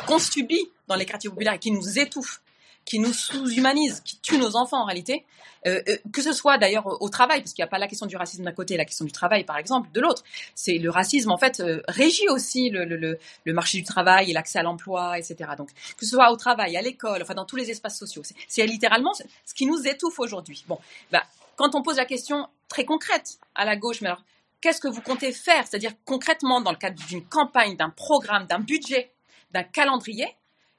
qu'on 0.06 0.20
subit 0.20 0.70
dans 0.88 0.96
les 0.96 1.06
quartiers 1.06 1.30
populaires 1.30 1.60
qui 1.60 1.72
nous 1.72 2.00
étouffe, 2.00 2.42
qui 2.86 3.00
nous 3.00 3.14
sous-humanise, 3.14 4.02
qui 4.04 4.18
tue 4.20 4.38
nos 4.38 4.56
enfants 4.56 4.82
en 4.82 4.86
réalité, 4.86 5.26
euh, 5.66 5.82
euh, 5.90 5.98
que 6.14 6.22
ce 6.22 6.32
soit 6.32 6.58
d'ailleurs 6.58 7.02
au, 7.02 7.10
travail, 7.10 7.42
parce 7.42 7.54
qu'il 7.54 7.62
n'y 7.62 7.68
a 7.68 7.70
pas 7.70 7.80
la 7.80 7.88
question 7.88 8.06
du 8.06 8.16
racisme 8.16 8.44
d'un 8.44 8.52
côté 8.52 8.76
et 8.76 8.78
la 8.78 8.86
question 8.86 9.06
du 9.06 9.12
travail 9.12 9.44
par 9.44 9.58
exemple 9.58 9.90
de 9.92 10.00
l'autre. 10.00 10.24
C'est 10.56 10.78
le 10.78 10.90
racisme 10.90 11.32
en 11.32 11.38
fait 11.38 11.60
euh, 11.60 11.82
régit 11.88 12.30
aussi 12.30 12.70
le, 12.70 12.86
le, 12.86 13.54
marché 13.54 13.78
du 13.78 13.84
travail 13.84 14.30
et 14.30 14.34
l'accès 14.34 14.60
à 14.60 14.64
l'emploi, 14.64 15.18
etc. 15.18 15.52
Donc 15.58 15.70
que 15.70 16.06
ce 16.06 16.12
soit 16.12 16.32
au 16.32 16.38
travail, 16.38 16.78
à 16.78 16.82
l'école, 16.82 17.22
enfin 17.22 17.34
dans 17.34 17.46
tous 17.46 17.56
les 17.56 17.70
espaces 17.70 17.98
sociaux, 17.98 18.24
c'est- 18.48 18.68
littéralement 18.68 19.14
ce 19.14 19.24
ce 19.46 19.54
qui 19.54 19.66
nous 19.66 19.88
étouffe 19.88 20.20
aujourd'hui. 20.20 20.64
Bon, 20.68 20.78
bah, 21.12 21.24
quand 21.56 21.74
on 21.76 21.82
pose 21.82 21.98
la 21.98 22.06
question 22.06 22.48
très 22.70 22.86
concrète 22.86 23.38
à 23.56 23.66
la 23.66 23.76
gauche, 23.76 24.02
mais 24.02 24.08
alors 24.08 24.24
qu'est-ce 24.62 24.80
que 24.82 24.88
vous 24.88 25.02
comptez 25.02 25.32
faire 25.32 25.66
C'est-à-dire 25.68 25.94
concrètement, 26.06 26.62
dans 26.62 26.72
le 26.72 26.78
cadre 26.78 27.02
d'une 27.08 27.24
campagne, 27.24 27.76
d'un 27.76 27.90
programme, 27.90 28.46
d'un 28.46 28.60
budget, 28.60 29.12
d'un 29.52 29.64
calendrier, 29.64 30.28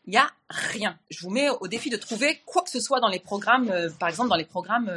il 0.08 0.12
n'y 0.12 0.16
a 0.16 0.30
rien. 0.48 0.98
Je 1.10 1.20
vous 1.20 1.30
mets 1.30 1.48
au 1.50 1.68
défi 1.68 1.90
de 1.90 1.96
trouver 1.98 2.40
quoi 2.46 2.62
que 2.62 2.70
ce 2.70 2.80
soit 2.80 2.98
dans 2.98 3.08
les 3.08 3.18
programmes, 3.18 3.70
euh, 3.70 3.90
par 4.00 4.08
exemple 4.08 4.30
dans 4.30 4.36
les 4.36 4.46
programmes 4.46 4.88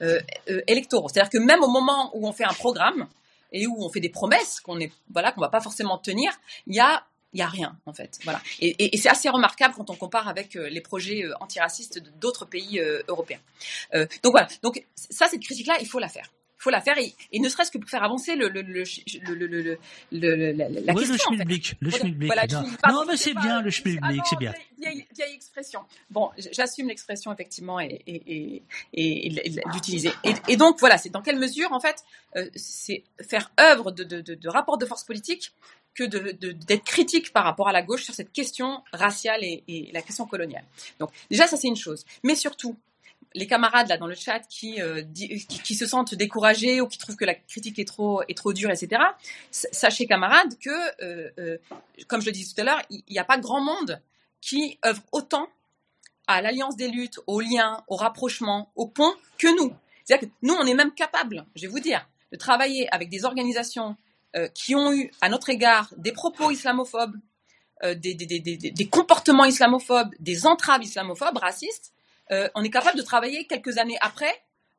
euh, 0.00 0.20
euh, 0.48 0.62
électoraux. 0.68 1.08
C'est-à-dire 1.08 1.30
que 1.30 1.38
même 1.38 1.62
au 1.64 1.68
moment 1.68 2.16
où 2.16 2.26
on 2.28 2.32
fait 2.32 2.44
un 2.44 2.52
programme 2.52 3.08
et 3.50 3.66
où 3.66 3.76
on 3.84 3.90
fait 3.90 4.00
des 4.00 4.08
promesses 4.08 4.60
qu'on 4.60 4.78
qu'on 4.78 5.40
va 5.40 5.48
pas 5.48 5.60
forcément 5.60 5.98
tenir, 5.98 6.32
il 6.68 6.76
y 6.76 6.80
a 6.80 7.04
il 7.32 7.40
y 7.40 7.42
a 7.42 7.48
rien 7.48 7.76
en 7.84 7.92
fait. 7.92 8.20
Voilà. 8.22 8.40
Et, 8.60 8.96
c'est 8.96 9.08
assez 9.08 9.28
remarquable 9.28 9.74
quand 9.76 9.90
on 9.90 9.96
compare 9.96 10.28
avec 10.28 10.54
les 10.54 10.80
projets 10.80 11.24
antiracistes 11.40 12.00
d'autres 12.20 12.44
pays 12.44 12.80
européens. 13.08 13.40
Donc 14.22 14.30
voilà. 14.30 14.46
Donc 14.62 14.86
ça, 14.94 15.26
cette 15.26 15.42
critique-là, 15.42 15.78
il 15.80 15.88
faut 15.88 15.98
la 15.98 16.08
faire. 16.08 16.30
Faut 16.64 16.70
la 16.70 16.80
faire 16.80 16.96
et, 16.96 17.14
et 17.30 17.40
ne 17.40 17.48
serait-ce 17.50 17.70
que 17.70 17.76
pour 17.76 17.90
faire 17.90 18.02
avancer 18.02 18.36
le, 18.36 18.48
le, 18.48 18.62
le, 18.62 18.84
le, 20.12 20.52
la, 20.52 20.68
la 20.70 20.94
oui, 20.94 21.06
question. 21.06 21.06
le 21.06 21.12
en 21.12 21.16
fait. 21.16 21.18
schmilblick, 21.18 21.74
le 21.80 21.90
Voilà, 22.26 22.46
non, 22.90 23.04
mais 23.06 23.16
c'est 23.18 23.34
bien 23.34 23.60
le 23.60 23.68
Ah 23.68 23.70
schmilblick, 23.70 24.22
c'est 24.24 24.38
bien. 24.38 24.54
vieille, 24.78 25.06
vieille, 25.14 25.34
expression. 25.34 25.80
Bon, 26.08 26.30
j'assume 26.52 26.88
l'expression 26.88 27.30
effectivement 27.34 27.80
et, 27.80 28.00
et, 28.06 28.62
et, 28.94 29.28
l'utiliser. 29.74 30.10
Et, 30.48 30.56
donc 30.56 30.80
voilà, 30.80 30.96
c'est 30.96 31.10
dans 31.10 31.20
quelle 31.20 31.38
mesure 31.38 31.70
en 31.72 31.80
fait 31.80 32.02
euh, 32.36 32.48
c'est 32.54 33.04
faire 33.28 33.50
œuvre 33.60 33.90
de, 33.92 34.02
de, 34.04 34.22
de, 34.22 34.34
de 34.34 34.48
rapport 34.48 34.78
de 34.78 34.86
force 34.86 35.04
politique 35.04 35.52
que 35.94 36.04
de- 36.04 36.32
de- 36.32 36.52
d'être 36.52 36.84
critique 36.84 37.30
par 37.32 37.44
rapport 37.44 37.68
à 37.68 37.72
la 37.72 37.82
gauche 37.82 38.04
sur 38.04 38.14
cette 38.14 38.32
question 38.32 38.82
raciale 38.92 39.44
et, 39.44 39.62
et 39.68 39.90
la 39.92 40.00
question 40.00 40.24
coloniale. 40.26 40.64
Donc 40.98 41.10
déjà 41.30 41.46
ça 41.46 41.58
c'est 41.58 41.68
une 41.68 41.76
chose, 41.76 42.06
mais 42.22 42.34
surtout 42.34 42.74
les 43.34 43.46
camarades 43.46 43.88
là 43.88 43.98
dans 43.98 44.06
le 44.06 44.14
chat 44.14 44.40
qui, 44.40 44.80
euh, 44.80 45.02
qui, 45.14 45.44
qui 45.46 45.74
se 45.74 45.86
sentent 45.86 46.14
découragés 46.14 46.80
ou 46.80 46.86
qui 46.86 46.98
trouvent 46.98 47.16
que 47.16 47.24
la 47.24 47.34
critique 47.34 47.78
est 47.78 47.84
trop 47.84 48.22
est 48.28 48.36
trop 48.36 48.52
dure, 48.52 48.70
etc. 48.70 49.02
Sachez 49.50 50.06
camarades 50.06 50.56
que, 50.58 50.70
euh, 51.02 51.30
euh, 51.38 51.58
comme 52.06 52.20
je 52.20 52.26
le 52.26 52.32
disais 52.32 52.54
tout 52.54 52.60
à 52.60 52.64
l'heure, 52.64 52.82
il 52.90 53.02
n'y 53.10 53.18
a 53.18 53.24
pas 53.24 53.38
grand 53.38 53.60
monde 53.60 54.00
qui 54.40 54.78
œuvre 54.86 55.02
autant 55.12 55.48
à 56.26 56.40
l'alliance 56.40 56.76
des 56.76 56.88
luttes, 56.88 57.18
au 57.26 57.40
lien, 57.40 57.82
au 57.88 57.96
rapprochement, 57.96 58.70
au 58.76 58.86
pont 58.86 59.12
que 59.38 59.48
nous. 59.58 59.74
C'est-à-dire 60.04 60.28
que 60.28 60.34
nous, 60.42 60.54
on 60.54 60.66
est 60.66 60.74
même 60.74 60.92
capable, 60.92 61.44
je 61.54 61.62
vais 61.62 61.68
vous 61.68 61.80
dire, 61.80 62.08
de 62.32 62.36
travailler 62.36 62.92
avec 62.94 63.10
des 63.10 63.24
organisations 63.24 63.96
qui 64.52 64.74
ont 64.74 64.92
eu 64.92 65.12
à 65.20 65.28
notre 65.28 65.48
égard 65.50 65.92
des 65.96 66.12
propos 66.12 66.50
islamophobes, 66.50 67.16
des, 67.82 68.14
des, 68.14 68.14
des, 68.14 68.56
des 68.56 68.88
comportements 68.88 69.44
islamophobes, 69.44 70.14
des 70.18 70.46
entraves 70.46 70.82
islamophobes, 70.82 71.36
racistes. 71.36 71.94
Euh, 72.30 72.48
on 72.54 72.62
est 72.62 72.70
capable 72.70 72.96
de 72.96 73.02
travailler 73.02 73.46
quelques 73.46 73.78
années 73.78 73.98
après, 74.00 74.32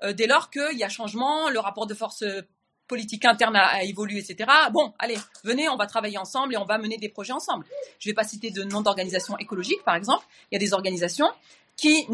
euh, 0.03 0.13
dès 0.13 0.27
lors 0.27 0.49
qu'il 0.49 0.77
y 0.77 0.83
a 0.83 0.89
changement, 0.89 1.49
le 1.49 1.59
rapport 1.59 1.87
de 1.87 1.93
force 1.93 2.23
euh, 2.23 2.41
politique 2.87 3.25
interne 3.25 3.55
a, 3.55 3.83
évolué, 3.83 4.19
etc. 4.19 4.49
Bon, 4.71 4.93
allez, 4.99 5.17
venez, 5.43 5.67
on 5.69 5.75
va 5.75 5.87
travailler 5.87 6.17
ensemble 6.17 6.53
et 6.53 6.57
on 6.57 6.65
va 6.65 6.77
mener 6.77 6.97
des 6.97 7.09
projets 7.09 7.33
ensemble. 7.33 7.65
Je 7.99 8.07
ne 8.07 8.11
vais 8.11 8.15
pas 8.15 8.23
citer 8.23 8.51
de 8.51 8.63
nom 8.63 8.81
d'organisations 8.81 9.37
écologiques, 9.39 9.83
par 9.83 9.95
exemple. 9.95 10.25
Il 10.51 10.55
y 10.55 10.57
a 10.57 10.59
des 10.59 10.73
organisations 10.73 11.29
qui, 11.75 12.07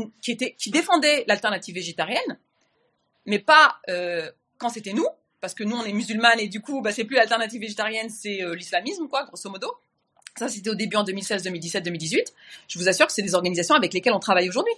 défendaient 0.68 1.26
l'alternative 1.28 1.76
végétarienne, 1.76 2.40
mais 3.26 3.40
pas 3.40 3.82
quand 4.58 4.70
c'était 4.70 4.94
nous, 4.94 5.08
parce 5.42 5.54
que 5.54 5.66
nous, 5.66 5.76
on 5.76 5.84
est 5.84 5.92
musulmanes 5.92 6.40
et 6.40 6.48
du 6.48 6.62
coup, 6.62 6.82
bah, 6.82 6.94
c'est 6.94 7.04
plus 7.04 7.18
l'alternative 7.18 7.60
végétarienne, 7.60 8.10
c'est 8.10 8.40
l'islamisme, 8.56 9.10
quoi, 9.10 9.26
grosso 9.26 9.50
modo. 9.50 9.76
Ça, 10.38 10.48
c'était 10.48 10.70
au 10.70 10.76
début 10.76 10.96
en 10.96 11.04
2016, 11.04 11.44
2017, 11.44 11.84
2018. 11.84 12.34
Je 12.70 12.80
vous 12.80 12.88
assure 12.88 13.08
que 13.08 13.12
c'est 13.12 13.24
des 13.24 13.36
organisations 13.36 13.76
avec 13.76 13.94
lesquelles 13.94 14.14
on 14.14 14.20
travaille 14.20 14.48
aujourd'hui. 14.48 14.74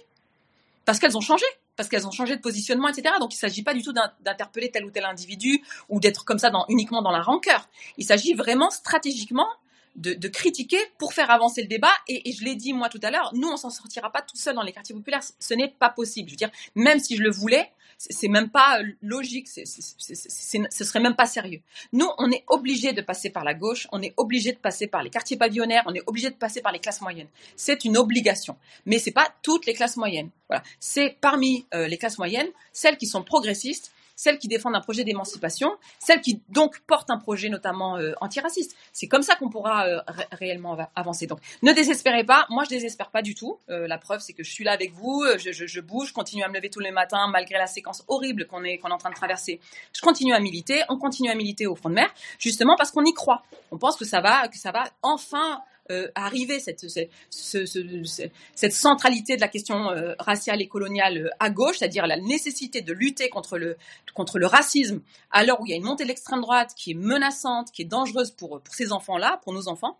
Parce 0.84 0.98
qu'elles 0.98 1.16
ont 1.16 1.20
changé, 1.22 1.44
parce 1.76 1.88
qu'elles 1.88 2.06
ont 2.06 2.10
changé 2.10 2.36
de 2.36 2.40
positionnement, 2.40 2.88
etc. 2.88 3.14
Donc 3.20 3.32
il 3.32 3.36
ne 3.36 3.40
s'agit 3.40 3.62
pas 3.62 3.74
du 3.74 3.82
tout 3.82 3.92
d'in- 3.92 4.12
d'interpeller 4.20 4.70
tel 4.70 4.84
ou 4.84 4.90
tel 4.90 5.04
individu 5.04 5.62
ou 5.88 6.00
d'être 6.00 6.24
comme 6.24 6.38
ça 6.38 6.50
uniquement 6.68 7.02
dans 7.02 7.10
la 7.10 7.22
rancœur. 7.22 7.68
Il 7.96 8.04
s'agit 8.04 8.34
vraiment 8.34 8.70
stratégiquement 8.70 9.48
de, 9.96 10.12
de 10.14 10.28
critiquer 10.28 10.78
pour 10.98 11.12
faire 11.14 11.30
avancer 11.30 11.62
le 11.62 11.68
débat. 11.68 11.92
Et, 12.08 12.28
et 12.28 12.32
je 12.32 12.44
l'ai 12.44 12.54
dit 12.56 12.72
moi 12.72 12.88
tout 12.88 13.00
à 13.02 13.10
l'heure, 13.10 13.30
nous 13.34 13.48
on 13.48 13.56
s'en 13.56 13.70
sortira 13.70 14.10
pas 14.10 14.22
tout 14.22 14.36
seul 14.36 14.54
dans 14.54 14.62
les 14.62 14.72
quartiers 14.72 14.94
populaires. 14.94 15.22
Ce 15.38 15.54
n'est 15.54 15.68
pas 15.68 15.88
possible. 15.88 16.28
Je 16.28 16.34
veux 16.34 16.38
dire, 16.38 16.50
même 16.74 16.98
si 17.00 17.16
je 17.16 17.22
le 17.22 17.30
voulais, 17.30 17.70
c'est 17.98 18.28
même 18.28 18.50
pas 18.50 18.80
euh, 18.80 18.84
logique. 19.02 19.48
ce 19.48 20.84
serait 20.84 21.00
même 21.00 21.16
pas 21.16 21.26
sérieux. 21.26 21.60
Nous, 21.92 22.08
on 22.18 22.30
est 22.30 22.44
obligé 22.48 22.92
de 22.92 23.02
passer 23.02 23.30
par 23.30 23.44
la 23.44 23.54
gauche, 23.54 23.86
on 23.92 24.02
est 24.02 24.14
obligé 24.16 24.52
de 24.52 24.58
passer 24.58 24.86
par 24.86 25.02
les 25.02 25.10
quartiers 25.10 25.36
pavillonnaires, 25.36 25.84
on 25.86 25.94
est 25.94 26.02
obligé 26.06 26.30
de 26.30 26.36
passer 26.36 26.60
par 26.60 26.72
les 26.72 26.78
classes 26.78 27.00
moyennes. 27.00 27.28
C'est 27.56 27.84
une 27.84 27.96
obligation. 27.96 28.56
Mais 28.86 28.98
c'est 28.98 29.12
pas 29.12 29.28
toutes 29.42 29.66
les 29.66 29.74
classes 29.74 29.96
moyennes. 29.96 30.30
Voilà. 30.48 30.62
C'est 30.80 31.16
parmi 31.20 31.66
euh, 31.74 31.88
les 31.88 31.98
classes 31.98 32.18
moyennes, 32.18 32.48
celles 32.72 32.96
qui 32.96 33.06
sont 33.06 33.22
progressistes, 33.22 33.92
celles 34.16 34.38
qui 34.38 34.48
défendent 34.48 34.74
un 34.76 34.80
projet 34.80 35.04
d'émancipation, 35.04 35.70
celles 35.98 36.20
qui 36.20 36.42
donc 36.48 36.80
portent 36.86 37.10
un 37.10 37.18
projet 37.18 37.48
notamment 37.48 37.96
euh, 37.96 38.12
antiraciste. 38.20 38.76
C'est 38.92 39.08
comme 39.08 39.22
ça 39.22 39.36
qu'on 39.36 39.48
pourra 39.50 39.86
euh, 39.86 40.00
ré- 40.06 40.26
réellement 40.32 40.74
ava- 40.76 40.90
avancer. 40.94 41.26
Donc 41.26 41.40
ne 41.62 41.72
désespérez 41.72 42.24
pas, 42.24 42.46
moi 42.50 42.64
je 42.64 42.70
désespère 42.70 43.10
pas 43.10 43.22
du 43.22 43.34
tout. 43.34 43.58
Euh, 43.70 43.86
la 43.88 43.98
preuve 43.98 44.20
c'est 44.20 44.32
que 44.32 44.44
je 44.44 44.50
suis 44.50 44.64
là 44.64 44.72
avec 44.72 44.92
vous, 44.92 45.22
euh, 45.24 45.38
je, 45.38 45.52
je- 45.52 45.66
je 45.66 45.80
bouge, 45.80 46.08
je 46.08 46.12
continue 46.14 46.42
à 46.42 46.48
me 46.48 46.54
lever 46.54 46.70
tous 46.70 46.80
les 46.80 46.90
matins 46.90 47.26
malgré 47.28 47.58
la 47.58 47.66
séquence 47.66 48.04
horrible 48.08 48.46
qu'on 48.46 48.64
est, 48.64 48.78
qu'on 48.78 48.88
est 48.88 48.92
en 48.92 48.98
train 48.98 49.10
de 49.10 49.14
traverser. 49.16 49.60
Je 49.92 50.00
continue 50.00 50.32
à 50.34 50.40
militer, 50.40 50.82
on 50.88 50.98
continue 50.98 51.30
à 51.30 51.34
militer 51.34 51.66
au 51.66 51.74
front 51.74 51.88
de 51.90 51.94
mer, 51.94 52.12
justement 52.38 52.76
parce 52.76 52.90
qu'on 52.90 53.04
y 53.04 53.12
croit. 53.12 53.42
On 53.70 53.78
pense 53.78 53.96
que 53.96 54.04
ça 54.04 54.20
va, 54.20 54.48
que 54.48 54.56
ça 54.58 54.70
va 54.72 54.84
enfin 55.02 55.60
euh, 55.90 56.08
arriver 56.14 56.60
cette, 56.60 56.88
ce- 56.88 57.06
ce- 57.30 57.66
ce- 57.66 58.04
ce- 58.04 58.22
cette 58.54 58.72
centralité 58.72 59.36
de 59.36 59.40
la 59.40 59.48
question 59.48 59.90
euh, 59.90 60.14
raciale 60.18 60.62
et 60.62 60.68
coloniale 60.68 61.18
euh, 61.18 61.30
à 61.40 61.50
gauche, 61.50 61.78
c'est-à-dire 61.78 62.06
la 62.06 62.16
nécessité 62.16 62.80
de 62.80 62.92
lutter 62.92 63.28
contre 63.28 63.58
le, 63.58 63.76
contre 64.14 64.38
le 64.38 64.46
racisme 64.46 65.00
l'heure 65.44 65.60
où 65.60 65.66
il 65.66 65.70
y 65.70 65.72
a 65.72 65.76
une 65.76 65.84
montée 65.84 66.04
de 66.04 66.08
l'extrême 66.08 66.40
droite 66.40 66.72
qui 66.76 66.92
est 66.92 66.94
menaçante, 66.94 67.70
qui 67.70 67.82
est 67.82 67.86
dangereuse 67.86 68.30
pour, 68.30 68.60
pour 68.60 68.74
ces 68.74 68.92
enfants-là, 68.92 69.40
pour 69.42 69.52
nos 69.52 69.68
enfants. 69.68 69.98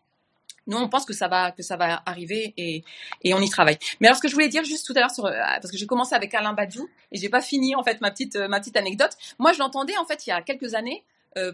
Nous, 0.66 0.78
on 0.78 0.88
pense 0.88 1.04
que 1.04 1.12
ça 1.12 1.28
va, 1.28 1.52
que 1.52 1.62
ça 1.62 1.76
va 1.76 2.02
arriver 2.06 2.54
et, 2.56 2.82
et 3.22 3.34
on 3.34 3.40
y 3.40 3.50
travaille. 3.50 3.76
Mais 4.00 4.06
alors, 4.06 4.16
ce 4.16 4.22
que 4.22 4.28
je 4.28 4.32
voulais 4.32 4.48
dire 4.48 4.64
juste 4.64 4.86
tout 4.86 4.94
à 4.96 5.00
l'heure, 5.00 5.10
parce 5.60 5.70
que 5.70 5.76
j'ai 5.76 5.86
commencé 5.86 6.14
avec 6.14 6.32
Alain 6.32 6.54
Badiou 6.54 6.88
et 7.12 7.18
j'ai 7.18 7.28
pas 7.28 7.42
fini 7.42 7.74
en 7.74 7.82
fait 7.82 8.00
ma 8.00 8.10
petite, 8.10 8.36
ma 8.36 8.60
petite 8.60 8.78
anecdote. 8.78 9.10
Moi, 9.38 9.52
je 9.52 9.58
l'entendais 9.58 9.96
en 9.98 10.06
fait 10.06 10.26
il 10.26 10.30
y 10.30 10.32
a 10.32 10.40
quelques 10.40 10.72
années 10.74 11.04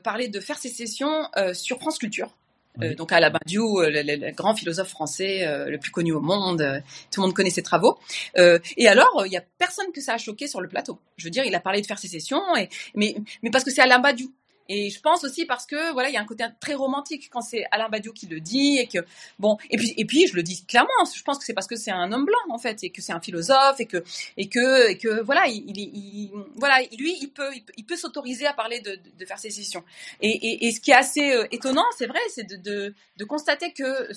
parler 0.05 0.29
de 0.29 0.39
faire 0.39 0.59
sécession 0.59 1.27
euh, 1.37 1.55
sur 1.55 1.81
France 1.81 1.99
Culture. 1.99 2.37
Euh, 2.83 2.95
donc 2.95 3.13
Alain 3.13 3.31
Badiou, 3.31 3.81
euh, 3.81 3.91
le, 3.91 4.03
le- 4.03 4.27
le 4.27 4.33
grand 4.33 4.55
philosophe 4.55 4.89
français 4.89 5.47
euh, 5.47 5.69
le 5.69 5.79
plus 5.79 5.91
connu 5.91 6.13
au 6.13 6.21
monde, 6.21 6.83
tout 7.11 7.21
le 7.21 7.27
monde 7.27 7.35
connaît 7.35 7.51
ses 7.51 7.63
travaux. 7.63 7.99
Et 8.37 8.89
alors, 8.89 9.25
il 9.27 9.33
y 9.33 9.37
a 9.37 9.43
personne 9.59 9.91
que 9.93 10.01
ça 10.01 10.15
a 10.15 10.19
choqué 10.19 10.47
sur 10.47 10.61
le 10.61 10.69
plateau. 10.69 10.99
Je 11.17 11.25
veux 11.25 11.31
dire, 11.31 11.45
il 11.45 11.55
a 11.55 11.61
parlé 11.61 11.81
de 11.83 11.87
faire 11.87 11.99
sécession, 11.99 12.41
et, 12.57 12.69
mais, 12.95 13.17
mais 13.43 13.51
parce 13.51 13.65
que 13.65 13.71
c'est 13.71 13.83
Alain 13.83 13.99
Badiou. 13.99 14.33
Et 14.73 14.89
je 14.89 15.01
pense 15.01 15.25
aussi 15.25 15.47
parce 15.47 15.67
que 15.67 15.93
voilà, 15.93 16.11
il 16.11 16.15
y 16.15 16.17
a 16.17 16.21
un 16.21 16.25
côté 16.25 16.45
très 16.61 16.75
romantique 16.75 17.29
quand 17.33 17.41
c'est 17.41 17.65
Alain 17.73 17.89
Badiou 17.89 18.13
qui 18.13 18.27
le 18.27 18.39
dit 18.41 18.79
et 18.79 18.87
que 18.87 18.99
bon 19.41 19.59
et 19.69 19.77
puis 19.77 19.93
et 19.97 20.05
puis 20.05 20.29
je 20.29 20.37
le 20.37 20.45
dis 20.45 20.65
clairement, 20.65 20.89
je 21.13 21.23
pense 21.25 21.39
que 21.39 21.45
c'est 21.45 21.55
parce 21.55 21.67
que 21.67 21.75
c'est 21.75 21.91
un 21.91 22.13
homme 22.13 22.25
blanc 22.25 22.39
en 22.51 22.59
fait 22.59 22.85
et 22.85 22.91
que 22.91 23.03
c'est 23.03 23.13
un 23.13 23.21
philosophe 23.21 23.81
et 23.81 23.87
que 23.87 24.05
et 24.37 24.49
que 24.49 24.89
et 24.91 24.97
que 24.97 25.21
voilà, 25.23 25.49
il, 25.49 25.65
il, 25.69 25.79
il- 25.79 26.31
voilà, 26.55 26.81
lui 26.97 27.17
il 27.21 27.31
peut 27.31 27.51
il 27.77 27.85
peut, 27.85 27.97
s'autoriser 27.97 28.47
à 28.47 28.53
parler 28.53 28.79
de, 28.81 28.97
de, 29.19 29.27
faire 29.27 29.39
sécession. 29.41 29.83
Et, 30.21 30.29
et, 30.31 30.67
et 30.67 30.73
ce 30.73 30.81
qui 30.81 30.93
est 30.93 30.95
assez 30.95 31.33
euh, 31.33 31.47
étonnant, 31.51 31.85
c'est 31.99 32.07
vrai, 32.07 32.21
c'est 32.33 32.45
de, 32.45 32.95
de, 33.17 33.25
constater 33.25 33.73
que 33.73 34.09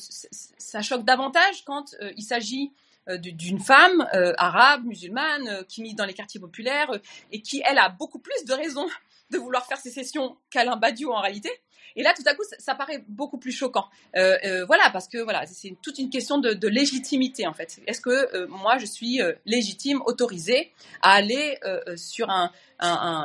ça 0.58 0.82
choque 0.84 1.04
davantage 1.04 1.64
quand 1.66 1.96
euh, 2.02 2.12
il 2.16 2.24
s'agit 2.24 2.72
euh, 3.10 3.18
du- 3.18 3.34
d'une 3.34 3.60
femme 3.60 4.08
arabe, 4.38 4.86
musulmane, 4.86 5.66
qui 5.68 5.82
milite 5.82 5.98
dans 5.98 6.06
les 6.06 6.14
quartiers 6.14 6.40
populaires 6.40 6.92
et 7.32 7.42
qui, 7.42 7.62
elle, 7.66 7.80
a 7.80 7.90
beaucoup 7.90 8.20
plus 8.20 8.46
de 8.46 8.54
raisons 8.54 8.88
de 9.32 9.38
vouloir 9.38 9.66
faire 9.66 9.78
sécession 9.78 10.38
qu'Alain 10.50 10.76
Badiou 10.76 11.12
en 11.12 11.22
réalité. 11.22 11.50
Et 11.96 12.02
là, 12.02 12.14
tout 12.16 12.24
à 12.26 12.34
coup, 12.34 12.44
ça, 12.58 12.76
paraît 12.76 13.04
beaucoup 13.08 13.38
plus 13.38 13.52
choquant. 13.52 13.86
Euh, 14.16 14.38
euh, 14.46 14.66
voilà, 14.66 14.90
parce 14.92 15.08
que 15.08 15.20
voilà, 15.20 15.46
c'est 15.46 15.76
toute 15.82 16.00
une 16.00 16.10
question 16.10 16.40
de, 16.40 16.68
légitimité 16.68 17.46
en 17.46 17.54
fait. 17.54 17.80
Est-ce 17.86 18.02
que 18.02 18.10
euh, 18.10 18.48
moi, 18.48 18.78
je 18.78 18.86
suis 18.86 19.20
légitime, 19.46 20.02
autorisée 20.06 20.72
à 21.02 21.12
aller 21.12 21.60
sur 21.96 22.30
un- 22.30 22.52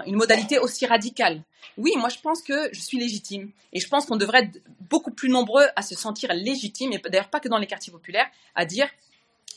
une 0.07 0.17
modalité 0.17 0.59
aussi 0.59 0.87
radicale? 0.87 1.43
Oui, 1.77 1.93
moi, 1.97 2.09
je 2.09 2.19
pense 2.19 2.43
que 2.43 2.69
je 2.73 2.81
suis 2.81 2.99
légitime, 2.99 3.51
et 3.73 3.81
je 3.81 3.89
pense 3.89 4.07
qu'on 4.07 4.17
devrait 4.17 4.45
être 4.45 4.61
beaucoup 4.91 5.11
plus 5.11 5.29
nombreux 5.29 5.65
à 5.77 5.83
se 5.83 5.95
sentir 5.95 6.33
légitime, 6.35 6.93
et 6.93 6.99
d'ailleurs 6.99 7.31
pas 7.31 7.41
que 7.41 7.49
dans 7.49 7.59
les 7.59 7.67
quartiers 7.67 7.93
populaires, 7.93 8.27
à 8.55 8.65
dire 8.65 8.89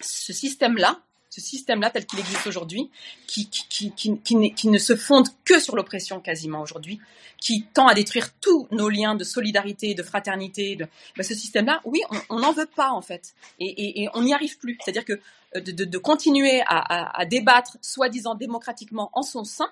ce 0.01 0.33
système-là, 0.33 0.99
ce 1.31 1.39
système-là 1.39 1.89
tel 1.89 2.05
qu'il 2.05 2.19
existe 2.19 2.45
aujourd'hui, 2.45 2.91
qui, 3.25 3.49
qui, 3.49 3.91
qui, 3.93 4.19
qui, 4.21 4.67
ne 4.67 4.77
se 4.77 4.95
fonde 4.97 5.29
que 5.45 5.59
sur 5.59 5.77
l'oppression 5.77 6.19
quasiment 6.19 6.61
aujourd'hui, 6.61 6.99
qui 7.37 7.63
tend 7.73 7.87
à 7.87 7.93
détruire 7.93 8.33
tous 8.41 8.67
nos 8.71 8.89
liens 8.89 9.15
de 9.15 9.23
solidarité, 9.23 9.93
de 9.93 10.03
fraternité, 10.03 10.75
ben, 10.75 10.87
ce 11.23 11.33
système-là, 11.33 11.81
oui, 11.85 12.01
on 12.29 12.39
n'en 12.39 12.51
veut 12.51 12.67
pas 12.67 12.91
en 12.91 13.01
fait, 13.01 13.33
et, 13.59 14.03
et, 14.03 14.09
on 14.13 14.23
n'y 14.23 14.33
arrive 14.33 14.57
plus. 14.59 14.77
C'est-à-dire 14.83 15.05
que 15.05 15.19
euh, 15.55 15.61
de, 15.61 15.85
de, 15.85 15.97
continuer 15.97 16.61
à, 16.67 17.19
à, 17.19 17.25
débattre, 17.25 17.77
soi-disant 17.81 18.35
démocratiquement, 18.35 19.09
en 19.13 19.23
son 19.23 19.45
sein, 19.45 19.71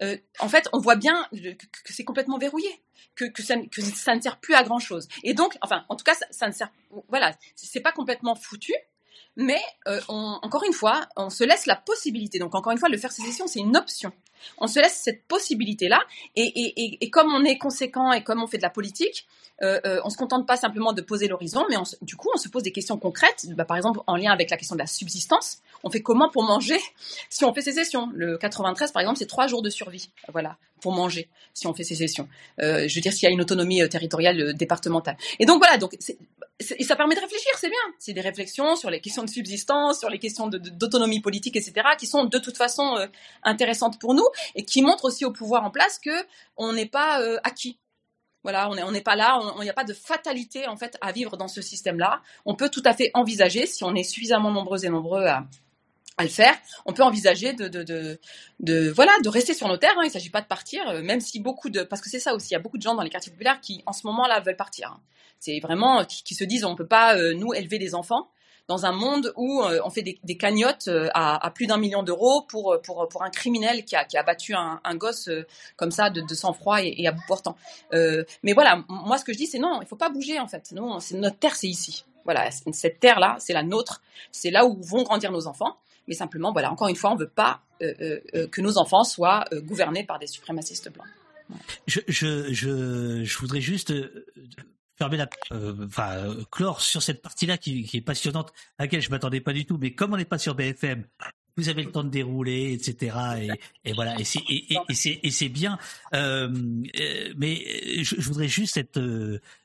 euh, 0.00 0.16
en 0.38 0.48
fait, 0.48 0.68
on 0.72 0.78
voit 0.78 0.96
bien 0.96 1.26
que, 1.32 1.92
c'est 1.92 2.04
complètement 2.04 2.38
verrouillé, 2.38 2.70
que, 3.16 3.24
que 3.24 3.42
ça 3.42 3.56
ne 4.14 4.20
sert 4.20 4.38
plus 4.38 4.54
à 4.54 4.62
grand 4.62 4.78
chose. 4.78 5.08
Et 5.24 5.34
donc, 5.34 5.58
enfin, 5.60 5.84
en 5.88 5.96
tout 5.96 6.04
cas, 6.04 6.14
ça, 6.14 6.26
ça 6.30 6.46
ne 6.46 6.52
sert, 6.52 6.70
voilà, 7.08 7.36
c'est 7.56 7.80
pas 7.80 7.92
complètement 7.92 8.36
foutu, 8.36 8.74
mais 9.36 9.60
euh, 9.88 10.00
on- 10.08 10.38
encore 10.42 10.64
une 10.64 10.72
fois, 10.72 11.06
on 11.16 11.30
se 11.30 11.44
laisse 11.44 11.66
la 11.66 11.76
possibilité. 11.76 12.38
Donc 12.38 12.54
encore 12.54 12.72
une 12.72 12.78
fois, 12.78 12.88
le 12.88 12.98
faire 12.98 13.12
sécession, 13.12 13.46
c'est 13.46 13.60
une 13.60 13.76
option. 13.76 14.12
On 14.58 14.66
se 14.66 14.80
laisse 14.80 15.00
cette 15.02 15.24
possibilité-là, 15.24 16.02
et, 16.36 17.10
comme 17.10 17.32
on 17.32 17.44
est 17.44 17.58
conséquent 17.58 18.12
et 18.12 18.22
comme 18.22 18.42
on 18.42 18.46
fait 18.46 18.58
de 18.58 18.62
la 18.62 18.70
politique, 18.70 19.26
euh, 19.62 19.80
euh, 19.86 20.00
on 20.04 20.10
se 20.10 20.16
contente 20.16 20.46
pas 20.46 20.56
simplement 20.56 20.92
de 20.92 21.02
poser 21.02 21.28
l'horizon, 21.28 21.64
mais 21.68 21.76
du 22.00 22.16
coup, 22.16 22.28
on 22.34 22.38
se 22.38 22.48
pose 22.48 22.62
des 22.62 22.72
questions 22.72 22.98
concrètes. 22.98 23.46
Bah, 23.50 23.64
par 23.64 23.76
exemple, 23.76 24.00
en 24.06 24.16
lien 24.16 24.32
avec 24.32 24.50
la 24.50 24.56
question 24.56 24.74
de 24.74 24.80
la 24.80 24.86
subsistance, 24.86 25.58
on 25.84 25.90
fait 25.90 26.02
comment 26.02 26.30
pour 26.30 26.42
manger 26.42 26.78
si 27.30 27.44
on 27.44 27.54
fait 27.54 27.62
sécession? 27.62 28.10
Le 28.14 28.38
93, 28.38 28.92
par 28.92 29.00
exemple, 29.00 29.18
c'est 29.18 29.26
trois 29.26 29.46
jours 29.46 29.62
de 29.62 29.70
survie, 29.70 30.10
voilà, 30.32 30.56
pour 30.80 30.92
manger 30.92 31.28
si 31.54 31.66
on 31.66 31.74
fait 31.74 31.84
sécession. 31.84 32.28
Euh, 32.60 32.88
je 32.88 32.94
veux 32.94 33.00
dire, 33.00 33.12
s'il 33.12 33.24
y 33.24 33.28
a 33.28 33.30
une 33.30 33.40
autonomie 33.40 33.82
euh, 33.82 33.88
territoriale 33.88 34.54
départementale. 34.54 35.16
Et 35.38 35.46
donc 35.46 35.58
voilà, 35.58 35.78
donc 35.78 35.96
ça 36.00 36.96
permet 36.96 37.14
de 37.14 37.20
réfléchir, 37.20 37.52
c'est 37.58 37.68
bien. 37.68 37.78
C'est 37.98 38.12
des 38.12 38.20
réflexions 38.20 38.76
sur 38.76 38.90
les 38.90 39.00
questions 39.00 39.22
de 39.22 39.30
subsistance, 39.30 40.00
sur 40.00 40.08
les 40.08 40.18
questions 40.18 40.48
d'autonomie 40.48 41.20
politique, 41.20 41.56
etc., 41.56 41.72
qui 41.98 42.06
sont 42.06 42.24
de 42.24 42.38
toute 42.38 42.56
façon 42.56 43.08
intéressantes 43.42 43.98
pour 43.98 44.14
nous 44.14 44.26
et 44.54 44.64
qui 44.64 44.82
montrent 44.82 45.04
aussi 45.04 45.24
au 45.24 45.32
pouvoir 45.32 45.64
en 45.64 45.70
place 45.70 45.98
que 45.98 46.10
on 46.56 46.72
n'est 46.72 46.86
pas 46.86 47.20
euh, 47.20 47.38
acquis. 47.44 47.78
Voilà, 48.42 48.68
on 48.68 48.90
n'est 48.90 49.02
pas 49.02 49.14
là, 49.14 49.38
il 49.58 49.62
n'y 49.62 49.70
a 49.70 49.72
pas 49.72 49.84
de 49.84 49.92
fatalité 49.92 50.66
en 50.66 50.76
fait 50.76 50.98
à 51.00 51.12
vivre 51.12 51.36
dans 51.36 51.46
ce 51.46 51.62
système-là. 51.62 52.22
On 52.44 52.56
peut 52.56 52.70
tout 52.70 52.82
à 52.84 52.92
fait 52.92 53.12
envisager, 53.14 53.66
si 53.66 53.84
on 53.84 53.94
est 53.94 54.02
suffisamment 54.02 54.50
nombreux 54.50 54.84
et 54.84 54.88
nombreux 54.88 55.26
à, 55.26 55.46
le 56.18 56.28
faire, 56.28 56.54
on 56.84 56.92
peut 56.92 57.04
envisager 57.04 57.52
de, 57.52 58.90
voilà 58.92 59.12
de 59.22 59.28
rester 59.28 59.54
sur 59.54 59.68
nos 59.68 59.76
terres. 59.76 59.94
hein. 59.96 60.02
Il 60.02 60.08
ne 60.08 60.12
s'agit 60.12 60.30
pas 60.30 60.40
de 60.40 60.46
partir, 60.46 60.88
euh, 60.88 61.02
même 61.02 61.20
si 61.20 61.38
beaucoup 61.38 61.70
de 61.70 61.84
parce 61.84 62.02
que 62.02 62.10
c'est 62.10 62.20
ça 62.20 62.34
aussi, 62.34 62.48
il 62.50 62.52
y 62.52 62.56
a 62.56 62.60
beaucoup 62.60 62.78
de 62.78 62.82
gens 62.82 62.96
dans 62.96 63.02
les 63.02 63.10
quartiers 63.10 63.30
populaires 63.30 63.60
qui 63.60 63.82
en 63.86 63.92
ce 63.92 64.06
moment-là 64.08 64.40
veulent 64.40 64.56
partir. 64.56 64.88
hein. 64.88 65.00
C'est 65.38 65.60
vraiment 65.60 66.00
euh, 66.00 66.04
qui, 66.04 66.34
se 66.34 66.42
disent 66.42 66.64
on 66.64 66.74
peut 66.74 66.86
pas 66.86 67.16
nous 67.34 67.54
élever 67.54 67.78
des 67.78 67.94
enfants 67.94 68.28
dans 68.68 68.86
un 68.86 68.92
monde 68.92 69.32
où 69.36 69.62
euh, 69.62 69.80
on 69.84 69.90
fait 69.90 70.02
des, 70.02 70.18
des 70.24 70.36
cagnottes 70.36 70.88
euh, 70.88 71.08
à, 71.14 71.50
plus 71.50 71.66
d'un 71.66 71.76
million 71.76 72.02
d'euros 72.02 72.42
pour, 72.42 72.78
pour, 72.82 73.08
pour 73.08 73.22
un 73.22 73.30
criminel 73.30 73.84
qui 73.84 73.96
a, 73.96 74.04
qui 74.04 74.16
a 74.16 74.22
battu 74.22 74.54
un, 74.54 74.80
gosse 74.94 75.28
euh, 75.28 75.46
comme 75.76 75.90
ça 75.90 76.10
de, 76.10 76.20
de 76.20 76.34
sang-froid 76.34 76.82
et, 76.82 76.94
et 76.98 77.08
à 77.08 77.12
bout 77.12 77.22
portant. 77.26 77.56
Euh, 77.92 78.24
mais 78.42 78.52
voilà, 78.52 78.84
moi 78.88 79.18
ce 79.18 79.24
que 79.24 79.32
je 79.32 79.38
dis 79.38 79.46
c'est 79.46 79.58
non, 79.58 79.80
il 79.82 79.88
faut 79.88 79.96
pas 79.96 80.10
bouger 80.10 80.38
en 80.38 80.48
fait. 80.48 80.72
Non, 80.72 80.98
notre 81.14 81.38
terre, 81.38 81.56
c'est 81.56 81.68
ici. 81.68 82.04
Voilà, 82.24 82.50
cette 82.50 83.00
terre-là, 83.00 83.36
c'est 83.40 83.52
la 83.52 83.62
nôtre. 83.62 84.00
C'est 84.30 84.50
là 84.50 84.64
où 84.64 84.80
vont 84.80 85.02
grandir 85.02 85.32
nos 85.32 85.46
enfants. 85.46 85.76
Mais 86.08 86.14
simplement, 86.14 86.52
voilà, 86.52 86.70
encore 86.70 86.88
une 86.88 86.96
fois, 86.96 87.12
on 87.12 87.16
veut 87.16 87.28
pas 87.28 87.60
euh, 87.80 87.94
euh, 88.00 88.20
euh, 88.34 88.46
que 88.48 88.60
nos 88.60 88.78
enfants 88.78 89.04
soient 89.04 89.44
euh, 89.52 89.60
gouvernés 89.60 90.04
par 90.04 90.18
des 90.18 90.26
suprémacistes 90.26 90.90
blancs. 90.92 91.06
Je, 91.86 92.00
je, 92.08 92.52
je, 92.52 93.38
voudrais 93.38 93.60
juste 93.60 93.90
euh, 93.90 94.26
fermer 94.96 95.16
la, 95.16 95.28
euh, 95.52 95.86
enfin, 95.86 96.10
euh, 96.16 96.44
clore 96.50 96.80
sur 96.80 97.02
cette 97.02 97.22
partie-là 97.22 97.58
qui, 97.58 97.88
est 97.92 98.00
passionnante, 98.00 98.52
à 98.78 98.84
laquelle 98.84 99.00
je 99.00 99.10
m'attendais 99.10 99.40
pas 99.40 99.52
du 99.52 99.66
tout. 99.66 99.78
Mais 99.78 99.94
comme 99.94 100.12
on 100.12 100.16
n'est 100.16 100.24
pas 100.24 100.38
sur 100.38 100.54
BFM, 100.54 101.04
vous 101.56 101.68
avez 101.68 101.82
le 101.82 101.90
temps 101.90 102.04
de 102.04 102.08
dérouler, 102.08 102.72
etc. 102.72 103.58
Et, 103.84 103.92
voilà, 103.92 104.18
et 104.18 104.24
c'est 104.24 104.40
et, 104.48 105.30
c'est 105.30 105.48
bien. 105.50 105.78
Euh, 106.14 106.48
mais 107.36 108.02
je, 108.02 108.20
voudrais 108.22 108.48
juste 108.48 108.78
être 108.78 108.98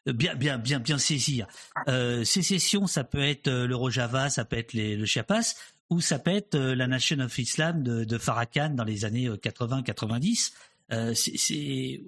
bien 0.06 0.36
bien 0.36 0.58
bien 0.58 0.80
bien 0.80 0.98
saisir. 0.98 1.48
Euh, 1.88 2.26
sécession, 2.26 2.88
ça 2.88 3.06
peut 3.06 3.22
être 3.22 3.50
le 3.50 3.74
Rojava, 3.74 4.30
ça 4.30 4.44
peut 4.44 4.58
être 4.58 4.74
le 4.74 5.06
Chiapas, 5.06 5.56
ou 5.90 6.02
ça 6.02 6.20
peut 6.20 6.32
être 6.32 6.58
la 6.58 6.88
Nation 6.88 7.20
of 7.20 7.38
Islam 7.40 7.84
de, 7.84 8.04
de 8.04 8.18
Farrakhan 8.18 8.72
dans 8.72 8.84
les 8.84 9.06
années 9.06 9.30
80-90. 9.30 10.52
Euh, 10.92 11.14
c'est 11.14 11.38
c'est- 11.38 12.02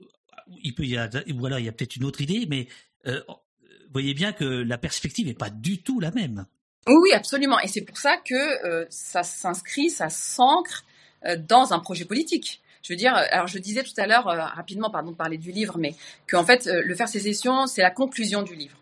il 0.63 0.73
peut 0.73 0.85
y 0.85 0.97
avoir, 0.97 1.23
ou 1.31 1.45
alors 1.45 1.59
il 1.59 1.65
y 1.65 1.69
a 1.69 1.71
peut-être 1.71 1.95
une 1.95 2.05
autre 2.05 2.21
idée, 2.21 2.47
mais 2.49 2.67
euh, 3.07 3.21
vous 3.27 3.93
voyez 3.93 4.13
bien 4.13 4.33
que 4.33 4.45
la 4.45 4.77
perspective 4.77 5.27
n'est 5.27 5.33
pas 5.33 5.49
du 5.49 5.81
tout 5.81 5.99
la 5.99 6.11
même. 6.11 6.45
Oui, 6.87 7.11
absolument. 7.13 7.59
Et 7.59 7.67
c'est 7.67 7.81
pour 7.81 7.97
ça 7.97 8.17
que 8.17 8.65
euh, 8.65 8.85
ça 8.89 9.23
s'inscrit, 9.23 9.89
ça 9.89 10.09
s'ancre 10.09 10.85
euh, 11.25 11.35
dans 11.37 11.73
un 11.73 11.79
projet 11.79 12.05
politique. 12.05 12.61
Je 12.81 12.93
veux 12.93 12.97
dire, 12.97 13.15
euh, 13.15 13.25
alors 13.31 13.47
je 13.47 13.59
disais 13.59 13.83
tout 13.83 13.93
à 13.97 14.07
l'heure, 14.07 14.27
euh, 14.27 14.39
rapidement, 14.39 14.89
pardon 14.89 15.11
de 15.11 15.15
parler 15.15 15.37
du 15.37 15.51
livre, 15.51 15.77
mais 15.77 15.95
qu'en 16.27 16.45
fait, 16.45 16.67
euh, 16.67 16.81
le 16.83 16.95
faire 16.95 17.09
sécession, 17.09 17.67
c'est 17.67 17.81
la 17.81 17.91
conclusion 17.91 18.41
du 18.41 18.55
livre. 18.55 18.77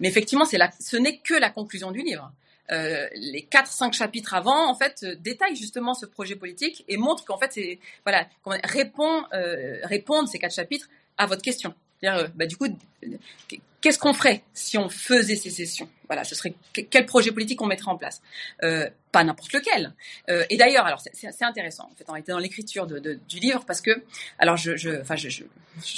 Mais 0.00 0.08
effectivement, 0.08 0.44
la, 0.52 0.70
ce 0.80 0.96
n'est 0.96 1.18
que 1.18 1.34
la 1.34 1.50
conclusion 1.50 1.90
du 1.90 2.02
livre. 2.02 2.32
Euh, 2.70 3.08
les 3.14 3.42
quatre, 3.42 3.70
cinq 3.70 3.92
chapitres 3.92 4.34
avant, 4.34 4.70
en 4.70 4.74
fait, 4.74 5.02
euh, 5.02 5.16
détaillent 5.16 5.56
justement 5.56 5.94
ce 5.94 6.06
projet 6.06 6.36
politique 6.36 6.84
et 6.88 6.96
montrent 6.96 7.24
qu'en 7.24 7.36
fait, 7.36 7.52
c'est 7.52 7.78
voilà, 8.04 8.26
répond, 8.64 9.24
euh, 9.34 9.78
répondent 9.82 10.28
ces 10.28 10.38
quatre 10.38 10.54
chapitres 10.54 10.88
à 11.18 11.26
votre 11.26 11.42
question. 11.42 11.74
C'est-à-dire, 12.02 12.24
euh, 12.24 12.28
bah, 12.34 12.46
du 12.46 12.56
coup, 12.56 12.66
qu'est-ce 13.80 13.98
qu'on 13.98 14.12
ferait 14.12 14.42
si 14.54 14.76
on 14.76 14.88
faisait 14.88 15.36
sécession 15.36 15.88
Voilà, 16.08 16.24
ce 16.24 16.34
serait 16.34 16.54
que- 16.72 16.80
quel 16.80 17.06
projet 17.06 17.30
politique 17.30 17.60
on 17.62 17.66
mettrait 17.66 17.90
en 17.90 17.96
place? 17.96 18.20
Euh, 18.62 18.90
Pas 19.12 19.24
n'importe 19.24 19.52
lequel. 19.52 19.92
Euh, 20.30 20.42
et 20.48 20.56
d'ailleurs, 20.56 20.86
alors 20.86 21.00
c'est- 21.00 21.42
intéressant. 21.42 21.84
En 21.92 21.94
fait, 21.94 22.04
on 22.08 22.16
était 22.16 22.32
dans 22.32 22.38
l'écriture 22.38 22.86
du 22.86 23.38
livre 23.38 23.64
parce 23.66 23.82
que, 23.82 23.90
alors 24.38 24.56
je, 24.56 25.00
enfin, 25.02 25.16
je, 25.16 25.28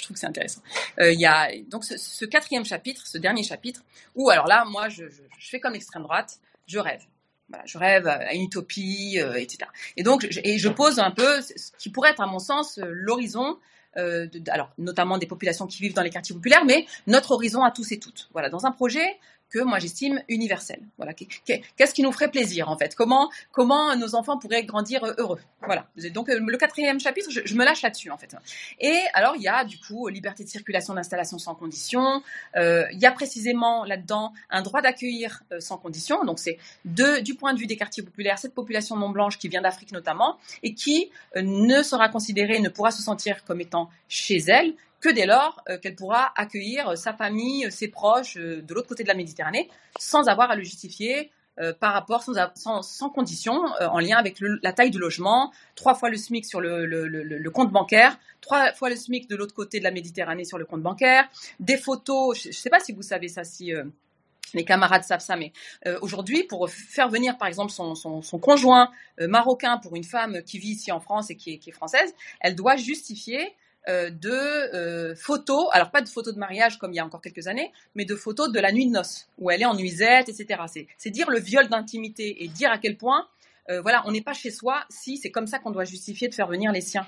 trouve 0.03 0.15
que 0.15 0.19
c'est 0.19 0.27
intéressant. 0.27 0.63
Il 0.99 1.21
y 1.21 1.27
a 1.27 1.49
donc 1.69 1.85
ce, 1.85 2.25
quatrième 2.25 2.65
chapitre, 2.65 3.07
ce 3.07 3.17
dernier 3.19 3.45
chapitre, 3.45 3.85
où 4.17 4.31
alors 4.31 4.49
là, 4.49 4.65
moi, 4.65 4.89
je, 4.89 5.05
je, 5.09 5.49
fais 5.49 5.61
comme 5.61 5.75
l'extrême 5.75 6.03
droite, 6.03 6.41
je 6.67 6.81
rêve. 6.81 7.03
Voilà, 7.49 7.65
je 7.67 7.79
rêve 7.79 8.09
à 8.09 8.35
une 8.35 8.43
utopie, 8.43 9.19
etc. 9.37 9.71
Et 9.97 10.03
donc, 10.03 10.27
et 10.43 10.59
je 10.59 10.69
pose 10.69 10.99
un 10.99 11.13
peu 11.13 11.41
ce 11.41 11.71
qui 11.79 11.91
pourrait 11.91 12.11
être, 12.11 12.21
à 12.21 12.27
mon 12.27 12.41
sens, 12.41 12.81
l'horizon 12.83 13.59
de- 13.97 14.51
alors 14.51 14.71
notamment 14.79 15.19
des 15.19 15.27
populations 15.27 15.67
qui 15.67 15.83
vivent 15.83 15.95
dans 15.95 16.03
les 16.03 16.11
quartiers 16.11 16.35
populaires, 16.35 16.65
mais 16.65 16.87
notre 17.07 17.33
horizon 17.33 17.63
à 17.63 17.71
tous 17.71 17.93
et 17.93 17.99
toutes. 17.99 18.29
Voilà, 18.33 18.49
dans 18.51 18.67
un 18.67 18.73
projet 18.73 19.07
que 19.55 19.61
moi 19.61 19.79
j'estime 19.79 20.21
universel. 20.29 20.81
Voilà, 20.97 21.15
Qu'est- 21.15 21.29
qu'est- 21.45 21.63
qu'est-ce 21.77 21.95
qui 21.95 22.03
nous 22.03 22.11
ferait 22.11 22.31
plaisir 22.31 22.69
en 22.69 22.77
fait? 22.77 22.97
Comment 22.97 23.31
comment 23.53 23.95
nos 23.95 24.17
enfants 24.17 24.37
pourraient 24.37 24.65
grandir 24.65 25.05
euh, 25.05 25.15
heureux? 25.19 25.41
Voilà. 25.63 25.87
Donc 26.13 26.29
euh, 26.29 26.41
le 26.45 26.59
quatrième 26.59 26.99
chapitre, 26.99 27.31
je, 27.31 27.55
me 27.55 27.65
lâche 27.65 27.83
là-dessus 27.83 28.11
en 28.11 28.19
fait. 28.19 28.35
Et 28.81 28.99
alors 29.15 29.35
il 29.37 29.43
y 29.43 29.49
a 29.49 29.65
du 29.65 29.79
coup 29.79 30.09
liberté 30.09 30.43
de 30.43 30.49
circulation, 30.49 30.93
d'installation 30.95 31.39
sans 31.39 31.55
condition. 31.55 32.23
Euh, 32.57 32.85
il 32.93 32.99
y 32.99 33.07
a 33.07 33.13
précisément 33.13 33.85
là-dedans 33.85 34.33
un 34.51 34.63
droit 34.63 34.83
d'accueillir 34.83 35.45
sans 35.61 35.79
condition. 35.79 36.25
Donc 36.25 36.41
c'est 36.41 36.59
du 36.85 37.35
point 37.37 37.55
de 37.55 37.59
vue 37.61 37.67
des 37.67 37.77
quartiers 37.77 38.03
populaires, 38.03 38.39
cette 38.41 38.55
population 38.55 38.97
non 38.97 39.11
blanche 39.11 39.39
qui 39.39 39.49
vient 39.49 39.63
d'Afrique 39.63 39.93
notamment 39.93 40.37
et 40.65 40.75
qui 40.75 41.11
ne 41.37 41.83
sera 41.83 42.09
considérée, 42.09 42.59
ne 42.59 42.69
pourra 42.69 42.91
se 42.91 43.03
sentir 43.03 43.45
comme 43.45 43.61
étant 43.61 43.89
chez 44.09 44.39
elle 44.49 44.75
que 45.05 45.11
dès 45.11 45.27
lors 45.27 45.63
euh, 45.69 45.77
qu'elle 45.77 45.95
pourra 45.97 46.33
accueillir 46.35 46.97
sa 46.97 47.13
famille, 47.13 47.67
euh, 47.67 47.71
ses 47.71 47.89
proches 47.89 48.39
euh, 48.39 48.63
de 48.63 48.73
l'autre 48.73 48.89
côté 48.89 49.03
de 49.03 49.09
la 49.09 49.15
Méditerranée, 49.15 49.69
sans 49.99 50.29
avoir 50.29 50.51
à 50.51 50.57
le 50.57 50.63
justifier 50.63 51.31
par 51.79 51.93
rapport, 51.93 52.25
sans, 52.25 52.83
sans, 52.83 53.11
condition, 53.11 53.53
en 53.81 54.01
lien 54.01 54.17
avec 54.17 54.39
la 54.41 54.73
taille 54.73 54.91
du 54.91 54.99
logement, 54.99 55.53
trois 55.77 55.95
fois 55.95 56.11
le 56.11 56.17
SMIC 56.17 56.45
sur 56.45 56.61
le, 56.61 56.85
le- 56.85 57.07
le- 57.07 57.51
compte 57.53 57.71
bancaire, 57.71 58.19
trois 58.41 58.73
fois 58.73 58.91
le 58.91 58.97
SMIC 58.97 59.29
de 59.31 59.37
l'autre 59.37 59.55
côté 59.55 59.79
de 59.79 59.85
la 59.85 59.93
Méditerranée 59.93 60.45
sur 60.45 60.59
le 60.59 60.65
compte 60.65 60.83
bancaire, 60.83 61.29
des 61.61 61.77
photos, 61.77 62.43
je 62.43 62.49
ne 62.49 62.53
sais 62.53 62.71
pas 62.71 62.81
si 62.81 62.93
vous 62.93 63.03
savez 63.03 63.29
ça, 63.29 63.45
si... 63.45 63.73
euh, 63.73 63.85
mes 64.55 64.65
camarades 64.65 65.05
savent 65.05 65.21
ça, 65.21 65.37
mais 65.37 65.53
aujourd'hui, 66.01 66.43
pour 66.43 66.69
faire 66.71 67.09
venir 67.09 67.39
par 67.39 67.47
exemple 67.47 67.71
son, 67.71 67.95
son, 67.95 68.21
son 68.21 68.39
conjoint 68.41 68.91
marocain 69.21 69.79
pour 69.79 69.95
une 69.95 70.03
femme 70.05 70.43
qui 70.43 70.59
vit 70.59 70.73
ici 70.73 70.91
en 70.91 70.99
France 71.01 71.31
et 71.31 71.37
qui 71.37 71.53
est, 71.55 71.59
qui 71.59 71.71
est 71.71 71.73
française, 71.73 72.15
elle 72.41 72.57
doit 72.57 72.75
justifier 72.77 73.55
euh, 73.89 74.09
de 74.11 74.31
euh, 74.31 75.15
photos, 75.15 75.69
alors 75.73 75.91
pas 75.91 76.01
de 76.01 76.09
photos 76.09 76.33
de 76.33 76.39
mariage 76.39 76.79
comme 76.79 76.93
il 76.93 76.97
y 76.97 77.01
a 77.01 77.05
encore 77.05 77.21
quelques 77.21 77.49
années, 77.49 77.71
mais 77.95 78.07
de 78.07 78.15
photos 78.15 78.51
de 78.51 78.59
la 78.59 78.73
nuit 78.73 78.87
de 78.87 78.93
noces, 78.93 79.29
où 79.39 79.51
elle 79.51 79.61
est 79.61 79.67
en 79.67 79.75
nuisette, 79.75 80.31
etc. 80.31 80.63
C'est, 80.97 81.11
dire 81.11 81.29
le 81.31 81.39
viol 81.39 81.69
d'intimité 81.69 82.45
et 82.45 82.49
dire 82.49 82.71
à 82.71 82.79
quel 82.79 82.97
point, 82.97 83.29
euh, 83.69 83.83
voilà, 83.83 84.03
on 84.07 84.13
n'est 84.13 84.23
pas 84.23 84.33
chez 84.33 84.51
soi 84.51 84.85
si 84.89 85.19
c'est 85.19 85.31
comme 85.31 85.47
ça 85.47 85.59
qu'on 85.59 85.71
doit 85.71 85.85
justifier 85.85 86.29
de 86.29 86.35
faire 86.35 86.49
venir 86.49 86.73
les 86.73 86.81
siens. 86.81 87.07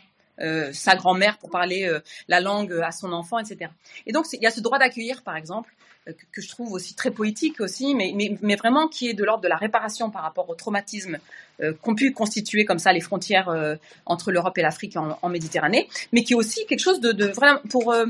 Sa 0.72 0.96
grand-mère 0.96 1.38
pour 1.38 1.48
parler 1.48 1.90
la 2.28 2.40
langue 2.40 2.70
à 2.84 2.90
son 2.90 3.10
enfant, 3.14 3.38
etc. 3.38 3.70
Et 4.04 4.12
donc 4.12 4.26
il 4.34 4.42
y 4.42 4.46
a 4.46 4.50
ce 4.50 4.60
droit 4.60 4.78
d'accueillir, 4.78 5.22
par 5.22 5.34
exemple, 5.34 5.74
que, 6.12 6.40
je 6.40 6.48
trouve 6.48 6.72
aussi 6.72 6.94
très 6.94 7.10
poétique 7.10 7.60
aussi, 7.60 7.94
mais, 7.94 8.12
mais, 8.14 8.38
mais 8.42 8.56
vraiment 8.56 8.88
qui 8.88 9.08
est 9.08 9.14
de 9.14 9.24
l'ordre 9.24 9.42
de 9.42 9.48
la 9.48 9.56
réparation 9.56 10.10
par 10.10 10.22
rapport 10.22 10.48
au 10.48 10.54
traumatisme 10.54 11.18
euh, 11.60 11.72
qu'ont 11.72 11.94
pu 11.94 12.12
constituer 12.12 12.64
comme 12.64 12.78
ça 12.78 12.92
les 12.92 13.00
frontières 13.00 13.48
euh, 13.48 13.76
entre 14.04 14.30
l'Europe 14.30 14.56
et 14.58 14.62
l'Afrique 14.62 14.96
en, 14.96 15.18
en 15.20 15.28
Méditerranée, 15.28 15.88
mais 16.12 16.22
qui 16.22 16.34
est 16.34 16.36
aussi 16.36 16.64
quelque 16.66 16.80
chose 16.80 17.00
de, 17.00 17.12
de 17.12 17.26
vraiment 17.26 17.60
pour 17.70 17.92
euh, 17.92 18.06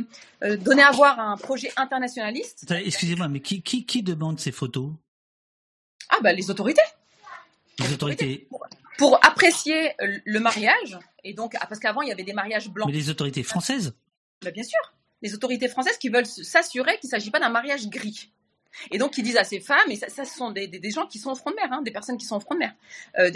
donner 0.58 0.82
à 0.82 0.90
voir 0.90 1.18
un 1.18 1.36
projet 1.36 1.70
internationaliste. 1.76 2.70
Excusez-moi, 2.70 3.28
mais 3.28 3.40
qui, 3.40 3.62
qui, 3.62 3.86
qui 3.86 4.02
demande 4.02 4.38
ces 4.40 4.52
photos? 4.52 4.90
Ah 6.10 6.18
bah 6.22 6.32
les 6.32 6.50
autorités 6.50 6.82
Les 7.80 7.92
autorités. 7.92 8.48
pour 8.98 9.18
apprécier 9.24 9.92
le 9.98 10.38
mariage 10.38 10.98
et 11.24 11.34
donc 11.34 11.54
ah, 11.60 11.66
parce 11.66 11.80
qu'avant 11.80 12.02
il 12.02 12.08
y 12.08 12.12
avait 12.12 12.22
des 12.22 12.32
mariages 12.32 12.68
blancs. 12.68 12.86
Mais 12.88 12.94
les 12.94 13.10
autorités 13.10 13.42
françaises? 13.42 13.94
Bah, 14.44 14.50
bien 14.50 14.62
sûr, 14.62 14.78
les 15.26 15.34
autorités 15.34 15.68
françaises 15.68 15.98
qui 15.98 16.08
veulent 16.08 16.26
s'assurer 16.26 16.98
qu'il 16.98 17.08
ne 17.08 17.10
s'agit 17.10 17.30
pas 17.30 17.40
d'un 17.40 17.48
mariage 17.48 17.88
gris. 17.88 18.30
Et 18.90 18.98
donc, 18.98 19.12
qui 19.12 19.22
disent 19.22 19.36
à 19.36 19.44
ces 19.44 19.60
femmes, 19.60 19.90
et 19.90 19.96
ça, 19.96 20.24
ce 20.24 20.36
sont 20.36 20.50
des, 20.50 20.66
des, 20.68 20.90
gens 20.90 21.06
qui 21.06 21.18
sont 21.18 21.30
au 21.30 21.34
front 21.34 21.50
de 21.50 21.56
mer, 21.56 21.68
hein, 21.70 21.80
des 21.82 21.90
personnes 21.90 22.18
qui 22.18 22.26
sont 22.26 22.36
au 22.36 22.40
front 22.40 22.54
de 22.54 22.60
mer, 22.60 22.74
euh, 23.18 23.30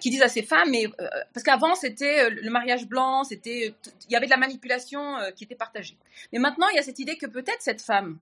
qui 0.00 0.10
disent 0.10 0.22
à 0.22 0.28
ces 0.28 0.42
femmes, 0.42 0.70
mais, 0.70 0.86
euh, 0.86 1.08
parce 1.32 1.44
qu'avant, 1.44 1.74
c'était 1.74 2.24
euh, 2.24 2.30
le 2.30 2.50
mariage 2.50 2.86
blanc, 2.86 3.24
c'était, 3.24 3.74
il 4.08 4.12
y 4.12 4.16
avait 4.16 4.26
de 4.26 4.30
la 4.30 4.36
manipulation 4.36 5.16
qui 5.34 5.44
était 5.44 5.54
partagée. 5.54 5.96
Mais 6.32 6.38
maintenant, 6.38 6.68
il 6.72 6.76
y 6.76 6.78
a 6.78 6.82
cette 6.82 6.98
idée 6.98 7.16
que 7.16 7.26
peut-être 7.26 7.60
cette 7.60 7.82
femme 7.82 8.18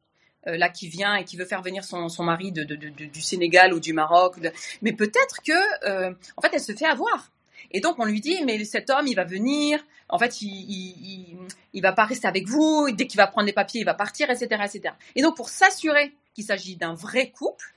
là 0.46 0.70
qui 0.70 0.88
vient 0.88 1.16
et 1.16 1.24
qui 1.24 1.36
veut 1.36 1.44
faire 1.44 1.60
venir 1.60 1.84
son, 1.84 2.08
son 2.08 2.24
mari 2.24 2.50
du 2.50 3.20
Sénégal 3.20 3.74
ou 3.74 3.80
du 3.80 3.92
Maroc. 3.92 4.36
Mais 4.80 4.92
peut-être 4.92 5.42
que, 5.42 6.12
en 6.36 6.40
fait, 6.40 6.50
elle 6.52 6.60
se 6.60 6.72
fait 6.72 6.86
avoir. 6.86 7.30
Et 7.70 7.80
donc 7.80 7.96
on 7.98 8.04
lui 8.04 8.20
dit, 8.20 8.42
mais 8.44 8.62
cet 8.64 8.90
homme, 8.90 9.06
il 9.06 9.14
va 9.14 9.24
venir. 9.24 9.84
En 10.08 10.18
fait, 10.18 10.42
il, 10.42 11.38
il, 11.72 11.80
va 11.80 11.92
pas 11.92 12.04
rester 12.04 12.26
avec 12.26 12.48
vous. 12.48 12.90
Dès 12.92 13.06
qu'il 13.06 13.18
va 13.18 13.26
prendre 13.26 13.46
les 13.46 13.52
papiers, 13.52 13.80
il 13.80 13.84
va 13.84 13.94
partir, 13.94 14.30
etc., 14.30 14.46
etc. 14.64 14.94
Et 15.14 15.22
donc 15.22 15.36
pour 15.36 15.48
s'assurer 15.48 16.12
qu'il 16.34 16.44
s'agit 16.44 16.76
d'un 16.76 16.94
vrai 16.94 17.30
couple 17.30 17.74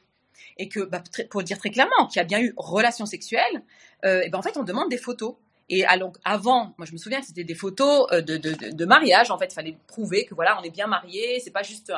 et 0.57 0.67
que, 0.69 0.81
bah, 0.81 1.01
pour 1.29 1.43
dire 1.43 1.57
très 1.57 1.69
clairement, 1.69 2.07
qu'il 2.07 2.17
y 2.17 2.19
a 2.19 2.25
bien 2.25 2.39
eu 2.39 2.53
relation 2.57 3.05
sexuelle, 3.05 3.63
euh, 4.05 4.21
et 4.21 4.29
ben 4.29 4.39
en 4.39 4.41
fait 4.41 4.57
on 4.57 4.63
demande 4.63 4.89
des 4.89 4.97
photos. 4.97 5.35
Et 5.69 5.85
alors, 5.85 6.11
avant, 6.25 6.73
moi 6.77 6.85
je 6.85 6.91
me 6.91 6.97
souviens 6.97 7.21
que 7.21 7.25
c'était 7.25 7.43
des 7.43 7.55
photos 7.55 8.07
euh, 8.11 8.21
de, 8.21 8.37
de, 8.37 8.85
mariage. 8.85 9.31
En 9.31 9.37
fait, 9.37 9.45
il 9.45 9.53
fallait 9.53 9.77
prouver 9.87 10.25
que 10.25 10.35
voilà, 10.35 10.59
on 10.59 10.63
est 10.63 10.69
bien 10.69 10.87
mariés. 10.87 11.39
C'est 11.39 11.51
pas 11.51 11.63
juste 11.63 11.91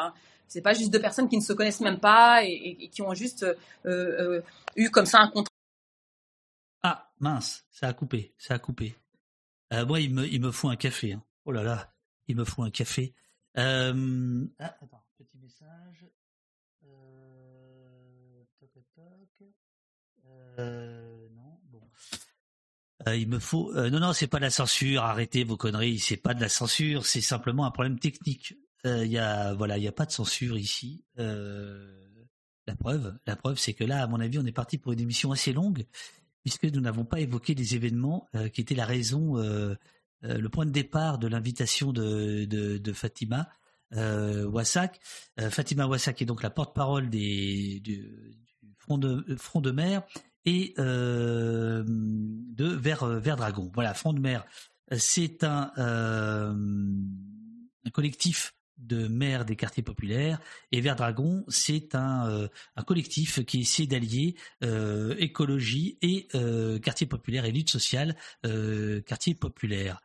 c'est 0.48 0.62
pas 0.62 0.74
juste 0.74 0.92
deux 0.92 1.02
personnes 1.02 1.28
qui 1.28 1.38
ne 1.38 1.42
se 1.42 1.54
connaissent 1.54 1.82
même 1.82 2.00
pas 2.00 2.44
et, 2.44 2.90
qui 2.92 3.02
ont 3.02 3.14
juste 3.14 3.46
euh, 3.86 4.42
eu 4.76 4.90
comme 4.92 5.06
ça 5.06 5.20
un 5.20 5.28
contrat. 5.28 5.55
Mince, 7.26 7.66
ça 7.72 7.88
a 7.88 7.94
coupé, 7.94 8.36
ça 8.38 8.54
a 8.54 8.60
coupé. 8.60 8.96
Euh, 9.74 9.84
moi, 9.86 10.00
il 10.00 10.14
me, 10.14 10.52
faut 10.52 10.70
un 10.70 10.76
café. 10.76 11.14
hein. 11.14 11.24
Oh 11.46 11.52
là 11.52 11.64
là, 11.64 11.92
il 12.28 12.36
me 12.36 12.44
faut 12.44 12.62
un 12.62 12.70
café. 12.70 13.16
Euh, 13.58 14.46
ah, 14.60 14.76
attends, 14.80 15.04
petit 15.18 15.38
message. 15.40 16.06
Euh. 16.84 18.44
Euh, 20.60 21.28
non, 21.36 21.60
bon. 21.72 21.82
Euh, 23.08 23.16
il 23.16 23.28
me 23.28 23.40
faut. 23.40 23.74
euh, 23.76 23.90
non, 23.90 24.00
non, 24.00 24.14
c'est 24.14 24.28
pas 24.28 24.38
de 24.38 24.44
la 24.44 24.50
censure. 24.52 25.04
Arrêtez 25.04 25.44
vos 25.44 25.58
conneries. 25.58 25.98
C'est 26.00 26.18
pas 26.18 26.34
de 26.36 26.42
la 26.42 26.50
censure. 26.50 27.06
C'est 27.06 27.22
simplement 27.22 27.66
un 27.66 27.72
problème 27.72 27.98
technique. 28.00 28.54
Euh, 28.86 29.04
Il 29.06 29.12
y 29.12 29.18
a, 29.18 29.54
voilà, 29.56 29.78
il 29.80 29.88
a 29.88 29.92
pas 29.92 30.06
de 30.06 30.12
censure 30.12 30.58
ici. 30.58 31.04
Euh, 31.18 32.08
la 32.68 32.76
preuve, 32.76 33.18
la 33.26 33.36
preuve, 33.36 33.58
c'est 33.58 33.74
que 33.74 33.84
là, 33.84 34.04
à 34.04 34.08
mon 34.08 34.20
avis, 34.20 34.38
on 34.40 34.46
est 34.46 34.52
parti 34.52 34.78
pour 34.78 34.92
une 34.94 35.00
émission 35.00 35.32
assez 35.32 35.54
longue, 35.54 35.86
puisque 36.46 36.66
nous 36.66 36.80
n'avons 36.80 37.06
pas 37.06 37.20
évoqué 37.20 37.56
les 37.56 37.74
événements 37.74 38.30
euh, 38.36 38.50
qui 38.50 38.62
étaient 38.62 38.76
la 38.76 38.86
raison, 38.86 39.40
euh, 39.40 39.74
euh, 40.24 40.38
le 40.38 40.48
point 40.48 40.68
de 40.68 40.72
départ 40.72 41.18
de 41.18 41.28
l'invitation 41.28 41.92
de, 41.92 42.94
Fatima 42.94 43.50
Wassak. 43.92 45.00
Fatima 45.50 45.88
Wassak 45.88 46.22
est 46.22 46.26
donc 46.26 46.44
la 46.44 46.52
porte-parole 46.52 47.10
du, 47.10 47.82
Front 48.78 49.00
de 49.00 49.72
Mer 49.72 50.04
et 50.46 50.76
de 50.78 51.84
Vert 52.58 53.38
Dragon. 53.38 53.72
Voilà, 53.74 53.96
Front 53.96 54.14
de 54.14 54.20
Mer, 54.20 54.46
c'est 54.92 55.44
un 55.44 55.72
collectif 57.92 58.55
de 58.78 59.08
maires 59.08 59.46
des 59.46 59.56
quartiers 59.56 59.84
populaires 59.84 60.40
et 60.72 60.82
Vert 60.82 60.96
Dragon 60.96 61.44
c'est 61.48 61.96
un, 61.96 62.30
euh, 62.30 62.48
collectif 62.86 63.44
qui 63.46 63.62
essaie 63.62 63.88
d'allier 63.88 64.36
euh, 64.64 65.16
écologie 65.18 65.98
et 66.02 66.28
euh, 66.36 66.80
quartier 66.80 67.08
populaire 67.08 67.46
et 67.46 67.52
lutte 67.52 67.70
sociale 67.70 68.16
quartier 69.06 69.36
populaire. 69.36 70.02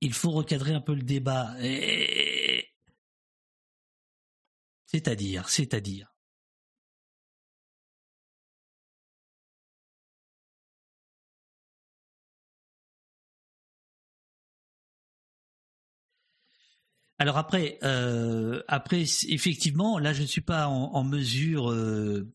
Il 0.00 0.12
faut 0.12 0.30
recadrer 0.32 0.74
un 0.74 0.80
peu 0.80 0.94
le 0.94 1.02
débat. 1.02 1.54
C'est-à-dire, 4.86 5.48
c'est-à-dire. 5.48 6.13
Alors 17.18 17.38
après, 17.38 17.78
euh, 17.84 18.62
effectivement, 19.28 19.98
là 19.98 20.12
je 20.12 20.22
ne 20.22 20.26
suis 20.26 20.40
pas 20.40 20.66
en, 20.66 21.04
mesure 21.04 21.70
euh, 21.70 22.28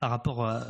par 0.00 0.08
rapport 0.08 0.46
à, 0.46 0.64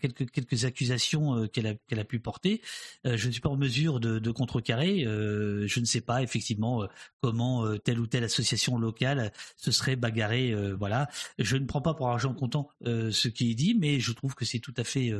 quelques, 0.00 0.64
accusations 0.64 1.36
euh, 1.36 1.46
qu'elle 1.46 1.68
a, 1.68 2.00
a 2.00 2.04
pu 2.04 2.18
porter, 2.18 2.60
je 3.04 3.26
ne 3.28 3.32
suis 3.32 3.40
pas 3.40 3.48
en 3.48 3.56
mesure 3.56 4.00
de, 4.00 4.30
contrecarrer. 4.32 5.04
je 5.04 5.80
ne 5.80 5.84
sais 5.84 6.00
pas 6.00 6.22
effectivement 6.22 6.88
comment 7.20 7.76
telle 7.78 8.00
ou 8.00 8.08
telle 8.08 8.24
association 8.24 8.78
locale 8.78 9.32
se 9.56 9.70
serait 9.70 9.94
bagarrée. 9.94 10.52
voilà, 10.74 11.08
je 11.38 11.56
ne 11.56 11.66
prends 11.66 11.82
pas 11.82 11.94
pour 11.94 12.08
argent 12.08 12.34
comptant 12.34 12.68
ce 12.84 13.28
qui 13.28 13.52
est 13.52 13.54
dit, 13.54 13.76
mais 13.78 14.00
je 14.00 14.12
trouve 14.12 14.34
que 14.34 14.44
c'est 14.44 14.58
tout 14.58 14.74
à 14.76 14.82
fait, 14.82 15.12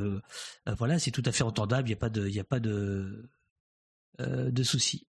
voilà, 0.67 0.99
c'est 0.99 1.13
tout 1.13 1.23
à 1.25 1.31
fait 1.31 1.45
entendable. 1.45 1.89
Il 1.89 1.93
n'y 1.93 2.41
a 2.41 2.45
pas 2.45 2.61
de, 2.61 3.31
il 4.19 4.53
de 4.53 4.63
souci. 4.65 5.07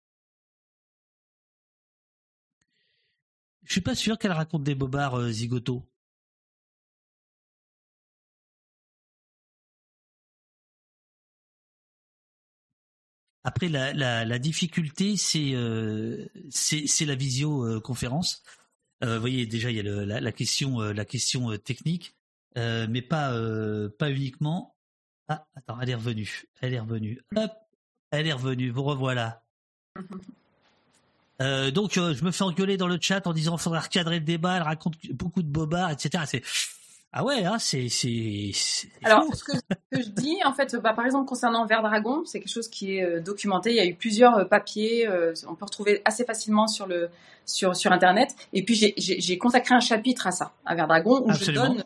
Je 3.66 3.72
suis 3.72 3.80
pas 3.80 3.96
sûr 3.96 4.16
qu'elle 4.18 4.32
raconte 4.32 4.62
des 4.62 4.74
bobards 4.76 5.18
euh, 5.18 5.30
zigoto. 5.30 5.84
Après, 13.44 13.68
la, 13.68 14.38
difficulté, 14.38 15.16
c'est 15.16 15.52
euh, 15.54 16.26
c'est 16.50 17.04
la 17.04 17.14
visioconférence. 17.14 18.42
Euh, 19.04 19.14
vous 19.16 19.20
voyez, 19.20 19.46
déjà, 19.46 19.70
il 19.70 19.76
y 19.76 19.80
a 19.80 20.20
la, 20.20 20.32
question, 20.32 21.56
technique, 21.58 22.16
mais 22.56 23.02
pas, 23.02 23.32
pas 23.98 24.10
uniquement. 24.10 24.76
Ah, 25.28 25.46
attends, 25.54 25.80
elle 25.80 25.90
est 25.90 25.94
revenue. 25.94 26.44
Elle 26.60 26.74
est 26.74 26.80
revenue. 26.80 27.20
Hop, 27.36 27.52
elle 28.10 28.26
est 28.26 28.32
revenue. 28.32 28.70
Vous 28.70 28.82
revoilà. 28.82 29.44
Euh, 31.42 31.70
donc, 31.70 31.98
euh, 31.98 32.14
je 32.14 32.24
me 32.24 32.30
fais 32.30 32.44
engueuler 32.44 32.76
dans 32.76 32.88
le 32.88 32.98
chat 33.00 33.26
en 33.26 33.32
disant 33.32 33.56
faudra 33.56 33.80
recadrer 33.80 34.18
le 34.18 34.24
débat. 34.24 34.56
Elle 34.56 34.62
raconte 34.62 34.94
beaucoup 35.12 35.42
de 35.42 35.48
bobards, 35.48 35.90
etc. 35.90 36.24
C'est 36.26 36.42
ah 37.12 37.24
ouais, 37.24 37.44
hein, 37.44 37.58
c'est 37.58 37.88
c'est 37.88 38.52
Alors, 39.04 39.24
fou. 39.24 39.34
ce 39.34 39.44
que, 39.44 39.52
je 39.92 40.08
dis, 40.08 40.36
en 40.44 40.52
fait, 40.52 40.76
bah, 40.76 40.92
par 40.92 41.06
exemple, 41.06 41.26
concernant 41.26 41.64
Vert 41.64 41.82
Dragon, 41.82 42.24
c'est 42.26 42.40
quelque 42.40 42.52
chose 42.52 42.68
qui 42.68 42.96
est 42.96 43.04
euh, 43.04 43.20
documenté. 43.20 43.70
Il 43.70 43.76
y 43.76 43.80
a 43.80 43.86
eu 43.86 43.94
plusieurs 43.94 44.48
papiers, 44.48 45.08
on 45.48 45.54
peut 45.54 45.64
retrouver 45.64 46.02
assez 46.04 46.24
facilement 46.24 46.66
sur 46.66 46.86
le 46.86 47.08
sur 47.46 47.76
sur 47.76 47.92
internet. 47.92 48.34
Et 48.52 48.64
puis 48.64 48.74
j'ai- 48.74 49.38
consacré 49.38 49.74
un 49.74 49.80
chapitre 49.80 50.26
à 50.26 50.32
ça, 50.32 50.52
à 50.64 50.74
Vert 50.74 50.88
Dragon, 50.88 51.22
où 51.24 51.30
Absolument. 51.30 51.64
je 51.64 51.68
donne 51.68 51.84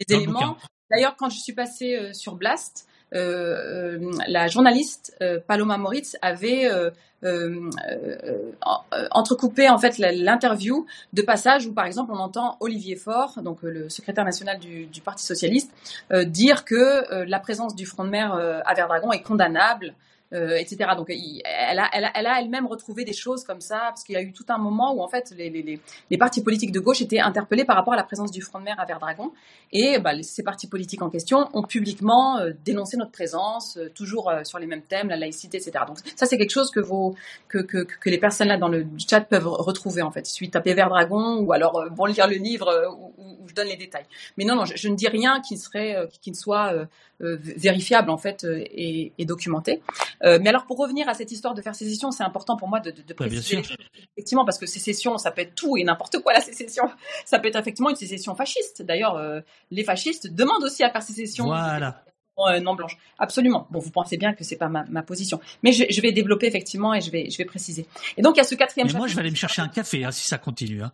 des 0.00 0.14
Dans 0.14 0.20
éléments. 0.20 0.56
D'ailleurs, 0.90 1.16
quand 1.16 1.30
je 1.30 1.38
suis 1.38 1.52
passée 1.52 2.12
sur 2.12 2.34
Blast, 2.34 2.86
la 3.12 4.48
journaliste 4.48 5.16
euh, 5.20 5.38
Paloma 5.46 5.76
Moritz 5.76 6.16
avait 6.22 6.66
euh, 6.70 6.90
euh, 7.24 7.70
euh, 7.90 8.50
en- 8.62 8.80
euh, 8.94 9.06
entrecoupé 9.12 9.68
en 9.68 9.78
fait 9.78 9.98
l'interview 9.98 10.86
de 11.12 11.22
passages 11.22 11.66
où 11.66 11.72
par 11.72 11.86
exemple 11.86 12.10
on 12.12 12.18
entend 12.18 12.56
Olivier 12.60 12.96
Faure, 12.96 13.34
euh, 13.38 13.54
le 13.62 13.88
secrétaire 13.88 14.24
national 14.24 14.58
du, 14.58 14.86
du 14.86 15.00
Parti 15.00 15.24
socialiste, 15.24 15.70
euh, 16.12 16.24
dire 16.24 16.64
que 16.64 16.74
euh, 17.12 17.24
la 17.28 17.38
présence 17.38 17.76
du 17.76 17.86
front 17.86 18.04
de 18.04 18.10
mer 18.10 18.34
euh, 18.34 18.60
à 18.64 18.74
Verdragon 18.74 19.12
est 19.12 19.22
condamnable. 19.22 19.94
Euh, 20.32 20.56
etc. 20.56 20.90
Donc, 20.96 21.10
elle 21.10 21.78
a, 21.78 21.90
elle 21.92 22.04
a, 22.06 22.12
elle 22.14 22.26
a 22.26 22.40
elle-même 22.40 22.66
retrouvé 22.66 23.04
des 23.04 23.12
choses 23.12 23.44
comme 23.44 23.60
ça, 23.60 23.80
parce 23.88 24.02
qu'il 24.02 24.14
y 24.14 24.18
a 24.18 24.22
eu 24.22 24.32
tout 24.32 24.46
un 24.48 24.56
moment 24.56 24.94
où 24.94 25.02
en 25.02 25.08
fait 25.08 25.30
les, 25.36 25.50
les, 25.50 25.78
les, 26.10 26.18
partis 26.18 26.42
politiques 26.42 26.72
de 26.72 26.80
gauche 26.80 27.02
étaient 27.02 27.18
interpellés 27.18 27.66
par 27.66 27.76
rapport 27.76 27.92
à 27.92 27.96
la 27.96 28.02
présence 28.02 28.30
du 28.30 28.40
front 28.40 28.58
de 28.58 28.64
mer 28.64 28.76
à 28.78 28.86
Verdragon, 28.86 29.32
et 29.72 29.98
bah, 29.98 30.12
ces 30.22 30.42
partis 30.42 30.68
politiques 30.68 31.02
en 31.02 31.10
question 31.10 31.50
ont 31.52 31.62
publiquement 31.62 32.38
euh, 32.38 32.52
dénoncé 32.64 32.96
notre 32.96 33.10
présence, 33.10 33.76
euh, 33.76 33.90
toujours 33.94 34.32
sur 34.44 34.58
les 34.58 34.66
mêmes 34.66 34.80
thèmes, 34.80 35.08
la 35.08 35.16
laïcité, 35.16 35.58
etc. 35.58 35.84
Donc 35.86 35.98
ça 36.16 36.24
c'est 36.24 36.38
quelque 36.38 36.50
chose 36.50 36.70
que, 36.70 36.80
vos, 36.80 37.14
que, 37.48 37.58
que, 37.58 37.84
que 37.84 38.08
les 38.08 38.18
personnes 38.18 38.48
là 38.48 38.56
dans 38.56 38.68
le 38.68 38.86
chat 38.96 39.20
peuvent 39.20 39.46
retrouver 39.46 40.00
en 40.00 40.10
fait. 40.10 40.40
Il 40.40 40.50
taper 40.50 40.72
Verdragon 40.72 41.40
ou 41.40 41.52
alors 41.52 41.90
bon 41.90 42.06
lire 42.06 42.26
le 42.26 42.36
livre 42.36 42.70
où, 43.18 43.46
je 43.46 43.54
donne 43.54 43.68
les 43.68 43.76
détails. 43.76 44.06
Mais 44.38 44.44
non, 44.44 44.54
non, 44.54 44.64
je, 44.64 44.88
ne 44.88 44.94
dis 44.94 45.08
rien 45.08 45.40
qui 45.40 45.58
serait, 45.58 46.08
qui 46.22 46.30
ne 46.30 46.36
soit 46.36 46.72
vérifiable 47.20 48.08
en 48.08 48.16
fait 48.16 48.46
et 48.48 49.24
documenté. 49.26 49.82
Euh, 50.24 50.38
mais 50.40 50.50
alors 50.50 50.66
pour 50.66 50.78
revenir 50.78 51.08
à 51.08 51.14
cette 51.14 51.32
histoire 51.32 51.54
de 51.54 51.62
faire 51.62 51.74
sécession, 51.74 52.10
c'est 52.10 52.22
important 52.22 52.56
pour 52.56 52.68
moi 52.68 52.80
de, 52.80 52.90
de, 52.90 53.02
de 53.02 53.14
Ouais, 53.18 53.28
bien 53.28 53.40
préciser 53.40 53.62
choses. 53.62 53.76
effectivement 54.16 54.44
parce 54.44 54.58
que 54.58 54.66
sécession, 54.66 55.18
ça 55.18 55.30
peut 55.30 55.40
être 55.42 55.54
tout 55.54 55.76
et 55.76 55.84
n'importe 55.84 56.18
quoi 56.20 56.32
la 56.32 56.40
sécession. 56.40 56.84
Ça 57.24 57.38
peut 57.38 57.48
être 57.48 57.56
effectivement 57.56 57.90
une 57.90 57.96
sécession 57.96 58.34
fasciste. 58.34 58.82
D'ailleurs, 58.82 59.16
euh, 59.16 59.40
les 59.70 59.84
fascistes 59.84 60.32
demandent 60.32 60.62
aussi 60.64 60.84
à 60.84 60.90
faire 60.90 61.02
sécession. 61.02 61.46
Voilà. 61.46 62.04
Euh, 62.38 62.60
non 62.60 62.74
blanche, 62.74 62.96
absolument. 63.18 63.66
Bon, 63.70 63.78
vous 63.78 63.90
pensez 63.90 64.16
bien 64.16 64.32
que 64.32 64.42
c'est 64.42 64.56
pas 64.56 64.68
ma, 64.68 64.84
ma 64.84 65.02
position, 65.02 65.38
mais 65.62 65.70
je, 65.72 65.84
je 65.90 66.00
vais 66.00 66.12
développer 66.12 66.46
effectivement 66.46 66.94
et 66.94 67.00
je 67.00 67.10
vais, 67.10 67.28
je 67.30 67.36
vais 67.36 67.44
préciser. 67.44 67.86
Et 68.16 68.22
donc 68.22 68.36
il 68.36 68.38
y 68.38 68.40
a 68.40 68.44
ce 68.44 68.54
quatrième. 68.54 68.88
Mais 68.88 68.94
moi, 68.98 69.06
je 69.06 69.14
vais 69.14 69.20
aller 69.20 69.30
me 69.30 69.36
chercher 69.36 69.60
un 69.60 69.68
café 69.68 70.04
hein, 70.04 70.10
si 70.10 70.26
ça 70.26 70.38
continue. 70.38 70.82
Hein. 70.82 70.92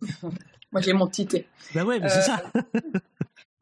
Moi, 0.72 0.80
j'ai 0.82 0.92
mon 0.92 1.08
petit 1.08 1.26
thé. 1.26 1.48
Bah 1.74 1.82
ouais, 1.84 1.98
mais 1.98 2.08
c'est 2.08 2.22
ça. 2.22 2.40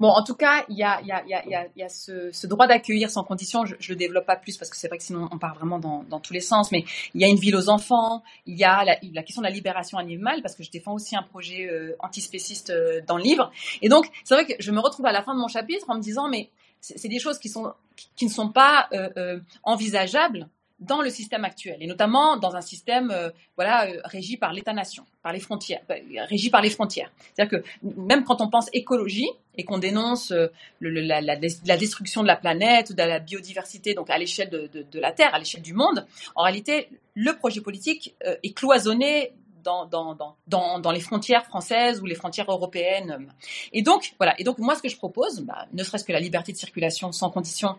Bon, 0.00 0.10
en 0.10 0.22
tout 0.22 0.36
cas, 0.36 0.64
il 0.68 0.76
y 0.76 0.84
a, 0.84 1.00
y 1.02 1.10
a, 1.10 1.24
y 1.26 1.34
a, 1.34 1.66
y 1.74 1.82
a, 1.82 1.88
ce, 1.88 2.30
ce 2.30 2.46
droit 2.46 2.68
d'accueillir 2.68 3.10
sans 3.10 3.24
condition. 3.24 3.64
Je, 3.64 3.74
je 3.80 3.92
le 3.92 3.96
développe 3.98 4.26
pas 4.26 4.36
plus 4.36 4.56
parce 4.56 4.70
que 4.70 4.76
c'est 4.76 4.86
vrai 4.86 4.96
que 4.98 5.02
sinon 5.02 5.28
on 5.32 5.38
part 5.38 5.56
vraiment 5.56 5.80
dans, 5.80 6.04
dans 6.04 6.20
tous 6.20 6.32
les 6.32 6.40
sens. 6.40 6.70
Mais 6.70 6.84
il 7.14 7.20
y 7.20 7.24
a 7.24 7.28
une 7.28 7.36
ville 7.38 7.56
aux 7.56 7.68
enfants. 7.68 8.22
Il 8.46 8.56
y 8.56 8.62
a 8.62 8.84
la, 8.84 8.96
la 9.12 9.22
question 9.24 9.42
de 9.42 9.46
la 9.46 9.52
libération 9.52 9.98
animale 9.98 10.40
parce 10.40 10.54
que 10.54 10.62
je 10.62 10.70
défends 10.70 10.94
aussi 10.94 11.16
un 11.16 11.24
projet 11.24 11.68
euh, 11.68 11.96
antispéciste 11.98 12.70
euh, 12.70 13.00
dans 13.08 13.16
le 13.16 13.24
livre. 13.24 13.50
Et 13.82 13.88
donc, 13.88 14.06
c'est 14.22 14.34
vrai 14.34 14.46
que 14.46 14.52
je 14.60 14.70
me 14.70 14.78
retrouve 14.78 15.06
à 15.06 15.12
la 15.12 15.22
fin 15.22 15.34
de 15.34 15.40
mon 15.40 15.48
chapitre 15.48 15.86
en 15.88 15.96
me 15.96 16.00
disant, 16.00 16.28
mais 16.28 16.48
c'est 16.80 16.96
c'est 16.96 17.08
des 17.08 17.18
choses 17.18 17.40
qui 17.40 17.48
sont 17.48 17.72
qui 18.14 18.24
ne 18.26 18.30
sont 18.30 18.50
pas 18.50 18.86
euh, 18.92 19.10
euh, 19.16 19.40
envisageables 19.64 20.48
dans 20.80 21.02
le 21.02 21.10
système 21.10 21.44
actuel, 21.44 21.76
et 21.80 21.86
notamment 21.88 22.36
dans 22.36 22.54
un 22.54 22.60
système 22.60 23.10
euh, 23.10 23.30
voilà, 23.56 23.88
euh, 23.88 24.00
régi 24.04 24.36
par 24.36 24.52
l'État-nation, 24.52 25.04
par 25.22 25.32
les 25.32 25.40
frontières, 25.40 25.80
euh, 25.90 25.94
régi 26.28 26.50
par 26.50 26.62
les 26.62 26.70
frontières. 26.70 27.10
C'est-à-dire 27.34 27.60
que 27.60 27.64
même 27.82 28.22
quand 28.24 28.40
on 28.40 28.48
pense 28.48 28.68
écologie 28.72 29.28
et 29.56 29.64
qu'on 29.64 29.78
dénonce 29.78 30.30
euh, 30.30 30.46
la, 30.80 31.20
la 31.20 31.36
des- 31.36 31.56
la 31.66 31.76
destruction 31.76 32.22
de 32.22 32.28
la 32.28 32.36
planète 32.36 32.90
ou 32.90 32.94
de 32.94 33.02
la 33.02 33.18
biodiversité, 33.18 33.94
donc 33.94 34.08
à 34.08 34.18
l'échelle 34.18 34.50
de, 34.50 35.00
la 35.00 35.10
Terre, 35.12 35.34
à 35.34 35.38
l'échelle 35.40 35.62
du 35.62 35.74
monde, 35.74 36.06
en 36.36 36.42
réalité, 36.44 36.88
le 37.14 37.36
projet 37.36 37.60
politique 37.60 38.14
est 38.24 38.52
cloisonné 38.56 39.32
dans, 39.64 39.84
dans, 39.86 40.14
dans, 40.14 40.36
dans, 40.46 40.78
dans 40.78 40.92
les 40.92 41.00
frontières 41.00 41.44
françaises 41.44 42.00
ou 42.00 42.06
les 42.06 42.14
frontières 42.14 42.48
européennes. 42.48 43.26
Et 43.72 43.82
donc, 43.82 44.14
voilà. 44.18 44.34
Et 44.40 44.44
donc, 44.44 44.58
moi, 44.58 44.76
ce 44.76 44.82
que 44.82 44.88
je 44.88 44.96
propose, 44.96 45.40
bah, 45.40 45.66
ne 45.72 45.82
serait-ce 45.82 46.04
que 46.04 46.12
la 46.12 46.20
liberté 46.20 46.52
de 46.52 46.56
circulation 46.56 47.10
sans 47.10 47.30
condition 47.30 47.76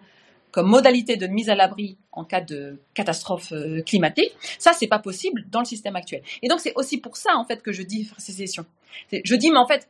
comme 0.52 0.68
modalité 0.68 1.16
de 1.18 1.28
mise 1.28 1.50
à 1.50 1.56
l'abri 1.56 1.98
en 2.12 2.24
cas 2.24 2.42
de 2.42 2.80
catastrophe 2.94 3.52
euh, 3.52 3.82
climatique, 3.82 4.32
ça, 4.58 4.74
c'est 4.74 4.88
pas 4.88 5.00
possible 5.00 5.46
dans 5.50 5.60
le 5.60 5.66
système 5.66 5.96
actuel. 5.96 6.24
Et 6.42 6.48
donc, 6.48 6.60
c'est 6.60 6.74
aussi 6.76 7.00
pour 7.00 7.18
ça, 7.18 7.36
en 7.36 7.46
fait, 7.46 7.62
que 7.62 7.72
je 7.72 7.84
dis 7.84 8.10
sécession. 8.18 8.66
Je 9.12 9.36
dis, 9.36 9.52
mais 9.52 9.58
en 9.58 9.68
fait, 9.68 9.88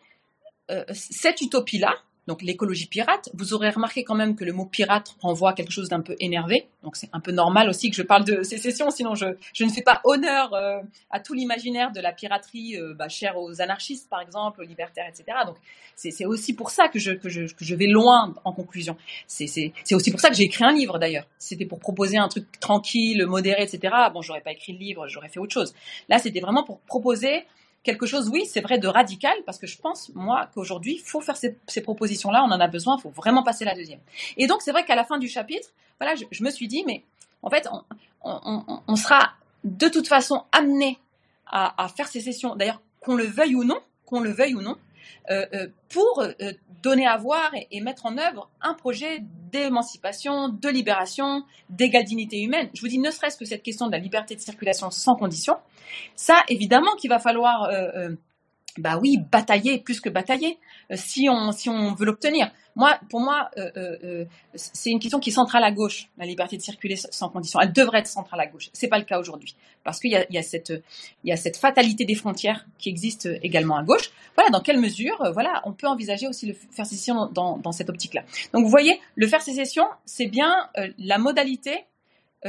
euh, 0.72 0.84
cette 0.92 1.42
utopie-là, 1.42 1.96
donc 2.30 2.43
l'écologie 2.43 2.85
pirate, 2.85 3.27
vous 3.33 3.56
aurez 3.56 3.72
remarqué 3.72 4.03
quand 4.03 4.14
même 4.14 4.35
que 4.35 4.45
le 4.45 4.53
mot 4.53 4.67
pirate 4.67 5.16
renvoie 5.19 5.49
à 5.49 5.53
quelque 5.53 5.72
chose 5.72 5.90
d'un 5.90 6.01
peu 6.01 6.16
énervé. 6.19 6.67
Donc 6.83 6.95
c'est 6.95 7.09
un 7.11 7.19
peu 7.19 7.32
normal 7.32 7.67
aussi 7.69 7.90
que 7.90 7.95
je 7.95 8.03
parle 8.03 8.24
de 8.24 8.43
sécession, 8.43 8.91
sinon 8.91 9.16
je, 9.16 9.25
je 9.51 9.64
ne 9.64 9.69
fais 9.72 9.82
pas 9.82 9.99
honneur 10.03 10.53
euh, 10.53 10.80
à 11.09 11.19
tout 11.19 11.33
l'imaginaire 11.33 11.91
de 11.91 11.99
la 11.99 12.11
piraterie 12.11 12.77
euh, 12.77 12.93
bah, 12.93 13.09
chère 13.09 13.35
aux 13.40 13.64
anarchistes, 13.64 14.08
par 14.11 14.22
exemple, 14.22 14.61
aux 14.61 14.64
libertaires, 14.64 15.08
etc. 15.09 15.40
Donc 15.43 15.56
c'est 15.95 16.24
aussi 16.25 16.53
pour 16.53 16.69
ça 16.69 16.88
que 16.88 16.99
je, 16.99 17.14
que, 17.14 17.30
je, 17.30 17.51
que 17.51 17.66
je 17.66 17.74
vais 17.74 17.88
loin 17.88 18.35
en 18.45 18.53
conclusion. 18.53 18.95
C'est 19.25 19.74
aussi 19.91 20.11
pour 20.11 20.19
ça 20.19 20.30
que 20.30 20.35
j'ai 20.35 20.43
écrit 20.43 20.64
un 20.64 20.72
livre 20.72 20.99
d'ailleurs. 20.99 21.25
C'était 21.40 21.66
pour 21.66 21.80
proposer 21.80 22.17
un 22.17 22.27
truc 22.27 22.45
tranquille, 22.59 23.25
modéré, 23.25 23.64
etc. 23.64 23.91
Bon, 24.14 24.22
j'aurais 24.22 24.41
pas 24.41 24.51
écrit 24.51 24.74
le 24.74 24.80
livre, 24.80 25.08
j'aurais 25.08 25.30
fait 25.30 25.40
autre 25.40 25.53
chose. 25.53 25.74
Là, 26.09 26.19
c'était 26.19 26.41
vraiment 26.41 26.64
pour 26.64 26.80
proposer 26.82 27.45
quelque 27.83 28.06
chose, 28.06 28.30
oui, 28.30 28.45
c'est 28.45 28.61
vrai, 28.61 28.77
de 28.77 28.88
radical, 28.88 29.35
parce 29.45 29.58
que 29.58 29.67
je 29.67 29.77
pense, 29.77 30.11
moi, 30.14 30.49
qu'aujourd'hui, 30.53 30.95
il 30.95 31.01
faut 31.01 31.22
faire 31.22 31.38
ces, 31.38 31.82
propositions-là, 31.82 32.43
on 32.43 32.51
en 32.51 32.59
a 32.59 32.67
besoin, 32.67 32.98
il 32.98 33.01
faut 33.01 33.09
vraiment 33.09 33.43
passer 33.43 33.66
la 33.66 33.75
deuxième. 33.75 33.99
Et 34.38 34.48
donc, 34.48 34.61
c'est 34.61 34.72
vrai 34.72 34.83
qu'à 34.85 34.95
la 34.95 35.06
fin 35.06 35.17
du 35.17 35.27
chapitre, 35.27 35.69
voilà, 35.99 36.16
je, 36.16 36.43
me 36.43 36.49
suis 36.49 36.67
dit, 36.67 36.83
mais 36.85 37.03
en 37.41 37.49
fait, 37.49 37.67
on, 38.22 38.95
sera 38.95 39.33
de 39.64 39.88
toute 39.88 40.08
façon 40.08 40.43
amené 40.51 40.99
à, 41.48 41.83
à 41.83 41.88
faire 41.88 42.08
ces 42.08 42.22
sessions, 42.22 42.56
d'ailleurs, 42.56 42.82
qu'on 42.99 43.16
le 43.16 43.25
veuille 43.25 43.56
ou 43.56 43.64
non, 43.64 43.80
qu'on 44.06 44.19
le 44.19 44.32
veuille 44.32 44.56
ou 44.56 44.61
non, 44.61 44.77
pour 45.90 46.22
euh, 46.22 46.53
donner 46.82 47.08
à 47.08 47.18
voir 47.18 47.53
et, 47.53 47.68
et 47.72 47.82
mettre 47.82 48.06
en 48.06 48.18
œuvre 48.18 48.50
un 48.61 48.74
projet 48.74 49.19
d'émancipation, 49.52 50.50
de 50.50 50.69
libération, 50.69 51.44
d'égale 51.69 52.03
dignité 52.03 52.42
humaine. 52.42 52.69
Je 52.74 52.82
vous 52.82 52.88
dis, 52.88 53.00
ne 53.00 53.11
serait-ce 53.11 53.38
que 53.38 53.45
cette 53.45 53.64
question 53.64 53.88
de 53.88 53.92
la 53.92 53.98
liberté 54.00 54.36
de 54.36 54.40
circulation 54.40 54.90
sans 54.92 55.16
condition, 55.16 55.56
ça, 56.16 56.44
évidemment 56.50 56.95
qu'il 57.00 57.10
va 57.10 57.19
falloir, 57.19 57.64
euh, 57.64 57.88
euh, 57.95 58.16
bah 58.77 58.99
oui, 59.01 59.17
batailler 59.31 59.80
plus 59.80 59.99
que 59.99 60.09
batailler 60.09 60.57
euh, 60.91 60.95
si 60.98 61.27
on 61.30 61.51
si 61.51 61.69
on 61.69 61.93
veut 61.93 62.06
l'obtenir. 62.06 62.51
Moi, 62.75 62.98
pour 63.09 63.19
moi, 63.19 63.49
euh, 63.57 63.72
euh, 63.75 64.25
c'est 64.56 64.89
une 64.89 64.99
question 64.99 65.19
qui 65.19 65.31
est 65.31 65.33
centrale 65.33 65.64
à 65.64 65.72
gauche, 65.72 66.09
la 66.17 66.25
liberté 66.25 66.56
de 66.56 66.61
circuler 66.61 66.95
sans 66.95 67.30
condition. 67.30 67.59
Elle 67.59 67.73
devrait 67.73 67.99
être 67.99 68.07
centrale 68.07 68.39
à 68.39 68.45
gauche. 68.45 68.69
C'est 68.73 68.88
pas 68.88 68.99
le 68.99 69.06
cas 69.06 69.19
aujourd'hui 69.19 69.56
parce 69.83 69.99
qu'il 69.99 70.11
y 70.11 70.15
a, 70.15 70.25
il 70.30 70.35
y 70.35 70.38
a 70.38 70.43
cette 70.43 70.69
il 71.23 71.30
y 71.30 71.31
a 71.31 71.38
cette 71.38 71.57
fatalité 71.57 72.06
des 72.06 72.15
frontières 72.15 72.65
qui 72.77 72.89
existe 72.89 73.27
également 73.43 73.77
à 73.77 73.83
gauche. 73.83 74.11
Voilà, 74.35 74.49
dans 74.51 74.61
quelle 74.61 74.80
mesure, 74.80 75.31
voilà, 75.33 75.61
on 75.65 75.73
peut 75.73 75.88
envisager 75.88 76.27
aussi 76.27 76.45
le 76.45 76.53
faire 76.53 76.85
sécession 76.85 77.25
dans, 77.33 77.57
dans 77.57 77.72
cette 77.72 77.89
optique-là. 77.89 78.23
Donc, 78.53 78.64
vous 78.64 78.69
voyez, 78.69 79.01
le 79.15 79.27
faire 79.27 79.41
sécession, 79.41 79.85
c'est 80.06 80.27
bien 80.27 80.69
la 80.98 81.17
modalité 81.17 81.85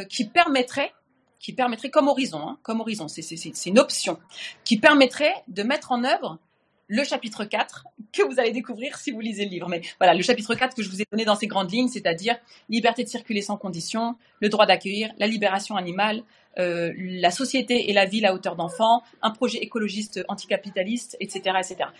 qui 0.08 0.26
permettrait 0.26 0.92
qui 1.41 1.52
permettrait 1.55 1.91
comme 1.91 2.07
horizon, 2.07 2.41
hein, 2.41 2.59
comme 2.62 2.81
horizon, 2.81 3.09
c'est 3.09 3.67
une 3.67 3.78
option, 3.78 4.19
qui 4.65 4.78
permettrait 4.78 5.35
de 5.49 5.62
mettre 5.62 5.91
en 5.91 6.05
œuvre 6.05 6.39
le 6.86 7.05
chapitre 7.05 7.44
4 7.44 7.86
que 8.12 8.23
vous 8.23 8.41
allez 8.41 8.51
découvrir 8.51 8.97
si 8.97 9.12
vous 9.12 9.20
lisez 9.20 9.44
le 9.44 9.51
livre. 9.51 9.69
Mais 9.69 9.81
voilà, 9.99 10.12
le 10.12 10.23
chapitre 10.23 10.55
4 10.55 10.75
que 10.77 10.83
je 10.83 10.91
vous 10.91 11.01
ai 11.01 11.05
donné 11.10 11.25
dans 11.25 11.36
ces 11.36 11.47
grandes 11.47 11.70
lignes, 11.70 11.89
c'est-à-dire 11.89 12.36
liberté 12.69 13.05
de 13.05 13.09
circuler 13.09 13.43
sans 13.43 13.57
condition, 13.57 14.17
le 14.41 14.49
droit 14.49 14.67
d'accueillir, 14.67 15.12
la 15.19 15.28
libération 15.28 15.77
animale, 15.77 16.25
euh, 16.59 16.93
la 16.97 17.31
société 17.31 17.91
et 17.91 17.93
la 17.93 18.07
ville 18.07 18.27
à 18.27 18.35
hauteur 18.35 18.57
d'enfant, 18.57 19.05
un 19.23 19.31
projet 19.31 19.59
écologiste 19.59 20.20
anticapitaliste, 20.27 21.17
etc. 21.20 21.57
etc. 21.59 21.91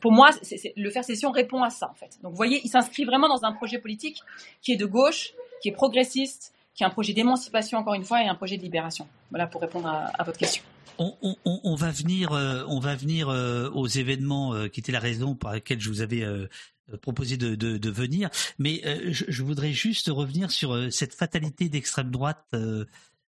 Pour 0.00 0.10
moi, 0.10 0.30
le 0.76 0.90
faire 0.90 1.04
session 1.04 1.30
répond 1.30 1.62
à 1.62 1.70
ça, 1.70 1.88
en 1.88 1.94
fait. 1.94 2.18
Donc, 2.22 2.32
vous 2.32 2.36
voyez, 2.36 2.60
il 2.64 2.68
s'inscrit 2.68 3.04
vraiment 3.04 3.28
dans 3.28 3.44
un 3.44 3.52
projet 3.52 3.78
politique 3.78 4.18
qui 4.62 4.72
est 4.72 4.76
de 4.76 4.86
gauche, 4.86 5.32
qui 5.62 5.68
est 5.68 5.72
progressiste, 5.72 6.52
qui 6.78 6.84
est 6.84 6.86
un 6.86 6.90
projet 6.90 7.12
d'émancipation, 7.12 7.78
encore 7.78 7.94
une 7.94 8.04
fois, 8.04 8.22
et 8.22 8.28
un 8.28 8.36
projet 8.36 8.56
de 8.56 8.62
libération. 8.62 9.08
Voilà 9.30 9.48
pour 9.48 9.60
répondre 9.60 9.88
à, 9.88 10.22
votre 10.22 10.38
question. 10.38 10.62
On, 11.00 11.74
va 11.74 11.90
venir, 11.90 12.30
euh, 12.30 12.64
on 12.68 12.78
va 12.78 12.94
venir 12.94 13.30
euh, 13.30 13.68
aux 13.70 13.88
événements 13.88 14.54
euh, 14.54 14.68
qui 14.68 14.78
étaient 14.78 14.92
la 14.92 15.00
raison 15.00 15.34
pour 15.34 15.50
laquelle 15.50 15.80
je 15.80 15.88
vous 15.88 16.02
avais 16.02 16.22
euh, 16.22 16.46
euh, 16.92 16.96
proposé 16.96 17.36
de, 17.36 17.90
venir. 17.90 18.30
Mais 18.60 18.80
euh, 18.86 19.08
je, 19.10 19.42
voudrais 19.42 19.72
juste 19.72 20.06
revenir 20.06 20.52
sur 20.52 20.72
euh, 20.72 20.88
cette 20.90 21.14
fatalité 21.14 21.68
d'extrême 21.68 22.12
droite 22.12 22.44
euh, 22.54 22.84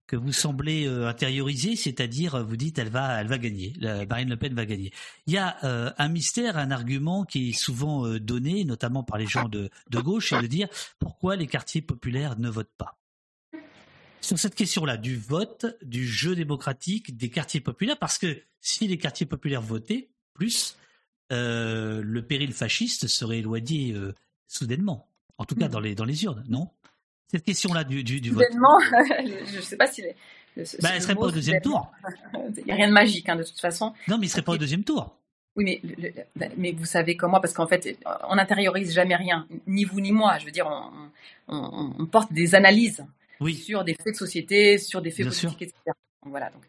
que 0.06 0.16
vous 0.16 0.32
semblez 0.32 0.86
euh, 0.86 1.08
intérioriser, 1.08 1.74
c'est-à-dire 1.74 2.34
euh, 2.34 2.42
vous 2.42 2.58
dites 2.58 2.78
elle 2.78 2.90
va, 2.90 3.18
elle 3.18 3.28
va 3.28 3.38
gagner, 3.38 3.72
la- 3.80 4.04
Marine 4.04 4.28
Le 4.28 4.36
Pen 4.36 4.52
va 4.52 4.66
gagner. 4.66 4.92
Il 5.26 5.32
y 5.32 5.38
a 5.38 5.56
euh, 5.64 5.90
un 5.96 6.08
mystère, 6.08 6.58
un 6.58 6.70
argument 6.70 7.24
qui 7.24 7.48
est 7.48 7.52
souvent 7.54 8.04
euh, 8.04 8.20
donné, 8.20 8.66
notamment 8.66 9.04
par 9.04 9.16
les 9.16 9.26
gens 9.26 9.48
de, 9.48 9.70
de 9.88 10.00
gauche, 10.00 10.30
c'est 10.30 10.42
de 10.42 10.46
dire 10.46 10.68
pourquoi 10.98 11.34
les 11.34 11.46
quartiers 11.46 11.80
populaires 11.80 12.38
ne 12.38 12.50
votent 12.50 12.76
pas 12.76 12.98
sur 14.20 14.38
cette 14.38 14.54
question-là 14.54 14.96
du 14.96 15.16
vote, 15.16 15.66
du 15.82 16.06
jeu 16.06 16.34
démocratique, 16.34 17.16
des 17.16 17.30
quartiers 17.30 17.60
populaires, 17.60 17.98
parce 17.98 18.18
que 18.18 18.40
si 18.60 18.86
les 18.88 18.98
quartiers 18.98 19.26
populaires 19.26 19.62
votaient 19.62 20.08
plus, 20.34 20.76
euh, 21.32 22.00
le 22.04 22.22
péril 22.22 22.52
fasciste 22.52 23.06
serait 23.06 23.38
éloigné 23.38 23.92
euh, 23.92 24.14
soudainement, 24.46 25.08
en 25.38 25.44
tout 25.44 25.54
cas 25.54 25.68
dans 25.68 25.80
les, 25.80 25.94
dans 25.94 26.04
les 26.04 26.24
urnes, 26.24 26.44
non? 26.48 26.68
Cette 27.30 27.44
question-là 27.44 27.84
du, 27.84 28.02
du, 28.04 28.20
du 28.20 28.30
vote. 28.30 28.44
Soudainement, 28.46 28.78
je 29.50 29.56
ne 29.56 29.60
sais 29.62 29.76
pas 29.76 29.86
si. 29.86 30.02
le- 30.56 30.64
ce- 30.64 30.78
Bah, 30.80 30.88
ce 30.88 30.94
elle 30.94 31.02
serait 31.02 31.14
mot 31.14 31.20
pas 31.22 31.26
au 31.26 31.30
deuxième 31.30 31.62
soudainement. 31.62 31.90
Il 32.56 32.64
n'y 32.64 32.72
a 32.72 32.74
rien 32.74 32.88
de 32.88 32.92
magique, 32.94 33.28
hein, 33.28 33.36
de 33.36 33.42
toute 33.42 33.60
façon. 33.60 33.92
Non, 34.08 34.16
mais 34.18 34.26
il 34.26 34.30
serait 34.30 34.42
pas 34.42 34.52
au 34.52 34.56
deuxième 34.58 34.82
tour. 34.84 35.14
Oui, 35.54 35.64
mais, 35.64 35.80
le- 35.82 36.08
le- 36.08 36.46
mais 36.56 36.72
vous 36.72 36.86
savez 36.86 37.16
comment 37.16 37.40
Parce 37.40 37.52
qu'en 37.52 37.66
fait, 37.66 37.98
on 38.28 38.36
n'intériorise 38.36 38.94
jamais 38.94 39.14
rien, 39.16 39.46
ni 39.66 39.84
vous 39.84 40.00
ni 40.00 40.10
moi. 40.12 40.38
Je 40.38 40.46
veux 40.46 40.50
dire, 40.52 40.66
on, 40.66 41.54
on- 41.54 41.94
on 41.98 42.06
porte 42.06 42.32
des 42.32 42.54
analyses 42.54 43.04
sur 43.46 43.84
des 43.84 43.94
faits 43.94 44.12
de 44.14 44.16
société, 44.18 44.78
sur 44.78 45.02
des 45.02 45.10
faits 45.10 45.26
Bien 45.26 45.30
sûr. 45.30 45.50
politiques, 45.50 45.68
etc. 45.68 45.92
Donc, 46.22 46.30
voilà. 46.30 46.50
Donc, 46.50 46.62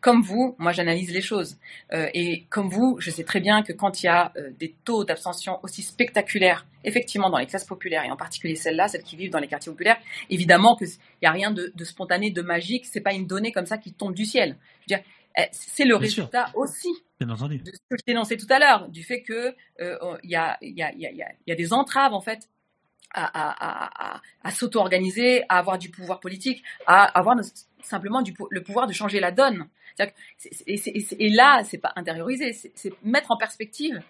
comme 0.00 0.20
vous, 0.22 0.56
moi, 0.58 0.72
j'analyse 0.72 1.12
les 1.12 1.20
choses. 1.22 1.58
Euh, 1.92 2.08
et 2.12 2.44
comme 2.50 2.68
vous, 2.68 2.96
je 2.98 3.10
sais 3.10 3.22
très 3.22 3.38
bien 3.38 3.62
que 3.62 3.72
quand 3.72 4.02
il 4.02 4.06
y 4.06 4.08
a 4.08 4.32
euh, 4.36 4.50
des 4.58 4.74
taux 4.84 5.04
d'abstention 5.04 5.60
aussi 5.62 5.82
spectaculaires, 5.82 6.66
effectivement, 6.82 7.30
dans 7.30 7.38
les 7.38 7.46
classes 7.46 7.64
populaires, 7.64 8.02
et 8.04 8.10
en 8.10 8.16
particulier 8.16 8.56
celles-là, 8.56 8.88
celles 8.88 9.04
qui 9.04 9.14
vivent 9.14 9.30
dans 9.30 9.38
les 9.38 9.46
quartiers 9.46 9.70
populaires, 9.70 9.98
évidemment 10.28 10.74
qu'il 10.76 10.88
n'y 11.22 11.28
a 11.28 11.30
rien 11.30 11.52
de, 11.52 11.72
de 11.74 11.84
spontané, 11.84 12.32
de 12.32 12.42
magique. 12.42 12.84
C'est 12.86 13.00
pas 13.00 13.12
une 13.14 13.28
donnée 13.28 13.52
comme 13.52 13.66
ça 13.66 13.78
qui 13.78 13.92
tombe 13.92 14.12
du 14.14 14.24
ciel. 14.24 14.56
Je 14.88 14.94
veux 14.94 14.98
dire, 14.98 15.04
eh, 15.38 15.44
c'est 15.52 15.84
le 15.84 15.96
Bien 15.96 16.08
sûr. 16.08 16.24
résultat 16.24 16.50
aussi 16.56 16.88
de 17.20 17.70
ce 17.72 17.78
que 17.88 17.96
je 17.96 18.02
dénonçais 18.04 18.36
tout 18.36 18.48
à 18.50 18.58
l'heure, 18.58 18.88
du 18.88 19.04
fait 19.04 19.22
que 19.22 19.54
y, 20.24 20.34
y, 20.34 20.68
y 20.68 20.84
il 21.00 21.36
y 21.46 21.52
a 21.52 21.54
des 21.54 21.72
entraves 21.72 22.12
en 22.12 22.20
fait 22.20 22.48
à, 23.14 24.20
s'auto-organiser, 24.50 25.44
à 25.48 25.58
avoir 25.58 25.78
du 25.78 25.90
pouvoir 25.90 26.20
politique, 26.20 26.62
à 26.86 27.04
avoir 27.18 27.36
simplement 27.82 28.22
le 28.50 28.62
pouvoir 28.62 28.86
de 28.86 28.92
changer 28.92 29.20
la 29.20 29.30
donne. 29.30 29.68
Que 29.98 30.04
et, 30.66 30.80
et 31.18 31.30
là, 31.30 31.62
c'est 31.64 31.78
pas 31.78 31.92
intérioriser, 31.96 32.52
c'est 32.52 32.92
mettre 33.04 33.30
en 33.30 33.36
perspective 33.36 34.02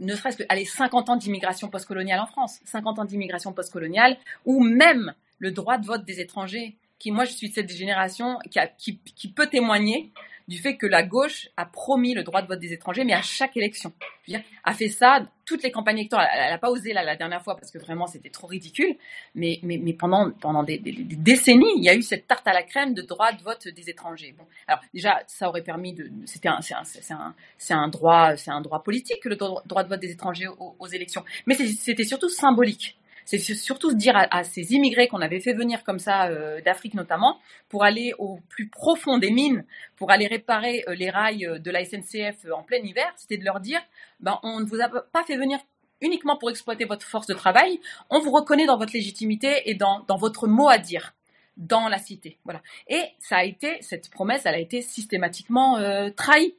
ne 0.00 0.14
serait-ce 0.14 0.36
que 0.36 0.42
allez, 0.48 0.64
50 0.64 1.08
ans 1.08 1.16
d'immigration 1.16 1.68
postcoloniale 1.68 2.20
en 2.20 2.26
France, 2.26 2.58
50 2.64 2.98
ans 2.98 3.04
d'immigration 3.04 3.52
postcoloniale, 3.52 4.16
ou 4.44 4.60
même 4.60 5.14
le 5.38 5.50
droit 5.52 5.78
de 5.78 5.86
vote 5.86 6.04
des 6.04 6.20
étrangers, 6.20 6.76
qui 6.98 7.10
moi 7.10 7.24
je 7.24 7.32
suis 7.32 7.48
de 7.50 7.54
cette 7.54 7.72
génération 7.72 8.38
qui 8.78 9.28
peut 9.34 9.46
témoigner 9.46 10.12
du 10.48 10.58
fait 10.58 10.76
que 10.76 10.86
la 10.86 11.02
gauche 11.02 11.48
a 11.56 11.64
promis 11.64 12.14
le 12.14 12.22
droit 12.22 12.42
de 12.42 12.46
vote 12.46 12.60
des 12.60 12.72
étrangers, 12.72 13.04
mais 13.04 13.14
à 13.14 13.22
chaque 13.22 13.56
élection. 13.56 13.92
Dire, 14.28 14.42
a 14.62 14.72
fait 14.72 14.88
ça 14.88 15.26
toutes 15.44 15.62
les 15.62 15.70
campagnes 15.70 15.98
électorales. 15.98 16.28
Elle 16.34 16.50
n'a 16.50 16.58
pas 16.58 16.70
osé 16.70 16.92
la 16.92 17.16
dernière 17.16 17.42
fois 17.42 17.56
parce 17.56 17.70
que 17.70 17.78
vraiment 17.78 18.06
c'était 18.06 18.30
trop 18.30 18.46
ridicule, 18.46 18.96
mais, 19.34 19.58
mais, 19.62 19.78
mais 19.78 19.92
pendant, 19.92 20.30
pendant 20.30 20.62
des, 20.62 20.78
décennies, 20.78 21.72
il 21.76 21.84
y 21.84 21.88
a 21.88 21.94
eu 21.94 22.02
cette 22.02 22.26
tarte 22.26 22.46
à 22.46 22.52
la 22.52 22.62
crème 22.62 22.94
de 22.94 23.02
droit 23.02 23.32
de 23.32 23.42
vote 23.42 23.68
des 23.68 23.90
étrangers. 23.90 24.34
Bon, 24.36 24.44
alors 24.66 24.82
déjà, 24.92 25.22
ça 25.26 25.48
aurait 25.48 25.62
permis 25.62 25.92
de. 25.92 26.10
C'était 26.26 26.48
un, 26.48 26.60
c'est 26.60 26.74
un, 26.74 27.34
un, 27.70 27.78
un 27.78 27.88
droit, 27.88 28.34
un 28.46 28.60
droit 28.60 28.82
politique 28.82 29.24
le 29.24 29.36
droit 29.36 29.82
de 29.82 29.88
vote 29.88 30.00
des 30.00 30.10
étrangers 30.10 30.48
aux, 30.48 30.86
élections, 30.86 31.24
mais 31.46 31.54
c'était 31.54 32.04
surtout 32.04 32.28
symbolique. 32.28 32.96
C'est 33.24 33.38
surtout 33.38 33.90
se 33.90 33.94
dire 33.94 34.14
à, 34.16 34.44
ces 34.44 34.72
immigrés 34.72 35.08
qu'on 35.08 35.20
avait 35.20 35.40
fait 35.40 35.54
venir 35.54 35.82
comme 35.82 35.98
ça 35.98 36.26
euh, 36.28 36.60
d'Afrique 36.60 36.94
notamment, 36.94 37.38
pour 37.68 37.84
aller 37.84 38.12
au 38.18 38.38
plus 38.48 38.68
profond 38.68 39.18
des 39.18 39.30
mines, 39.30 39.64
pour 39.96 40.10
aller 40.10 40.26
réparer 40.26 40.84
euh, 40.88 40.94
les 40.94 41.10
rails 41.10 41.46
euh, 41.46 41.58
de 41.58 41.70
la 41.70 41.84
SNCF 41.84 42.46
en 42.54 42.62
plein 42.62 42.78
hiver, 42.78 43.10
c'était 43.16 43.38
de 43.38 43.44
leur 43.44 43.60
dire, 43.60 43.80
ben, 44.20 44.38
on 44.42 44.60
ne 44.60 44.66
vous 44.66 44.80
a 44.80 44.88
pas 44.88 45.24
fait 45.24 45.36
venir 45.36 45.58
uniquement 46.00 46.36
pour 46.36 46.50
exploiter 46.50 46.84
votre 46.84 47.06
force 47.06 47.26
de 47.26 47.34
travail, 47.34 47.80
on 48.10 48.20
vous 48.20 48.30
reconnaît 48.30 48.66
dans 48.66 48.76
votre 48.76 48.92
légitimité 48.92 49.70
et 49.70 49.74
dans, 49.74 50.04
dans 50.06 50.16
votre 50.16 50.46
mot 50.46 50.68
à 50.68 50.78
dire. 50.78 51.14
dans 51.56 51.88
la 51.88 51.98
cité. 51.98 52.36
Voilà. 52.44 52.60
Et 52.88 53.02
ça 53.20 53.36
a 53.36 53.44
été, 53.44 53.80
cette 53.80 54.10
promesse, 54.10 54.42
elle 54.44 54.56
a 54.56 54.58
été 54.58 54.82
systématiquement 54.82 55.78
trahie. 56.16 56.52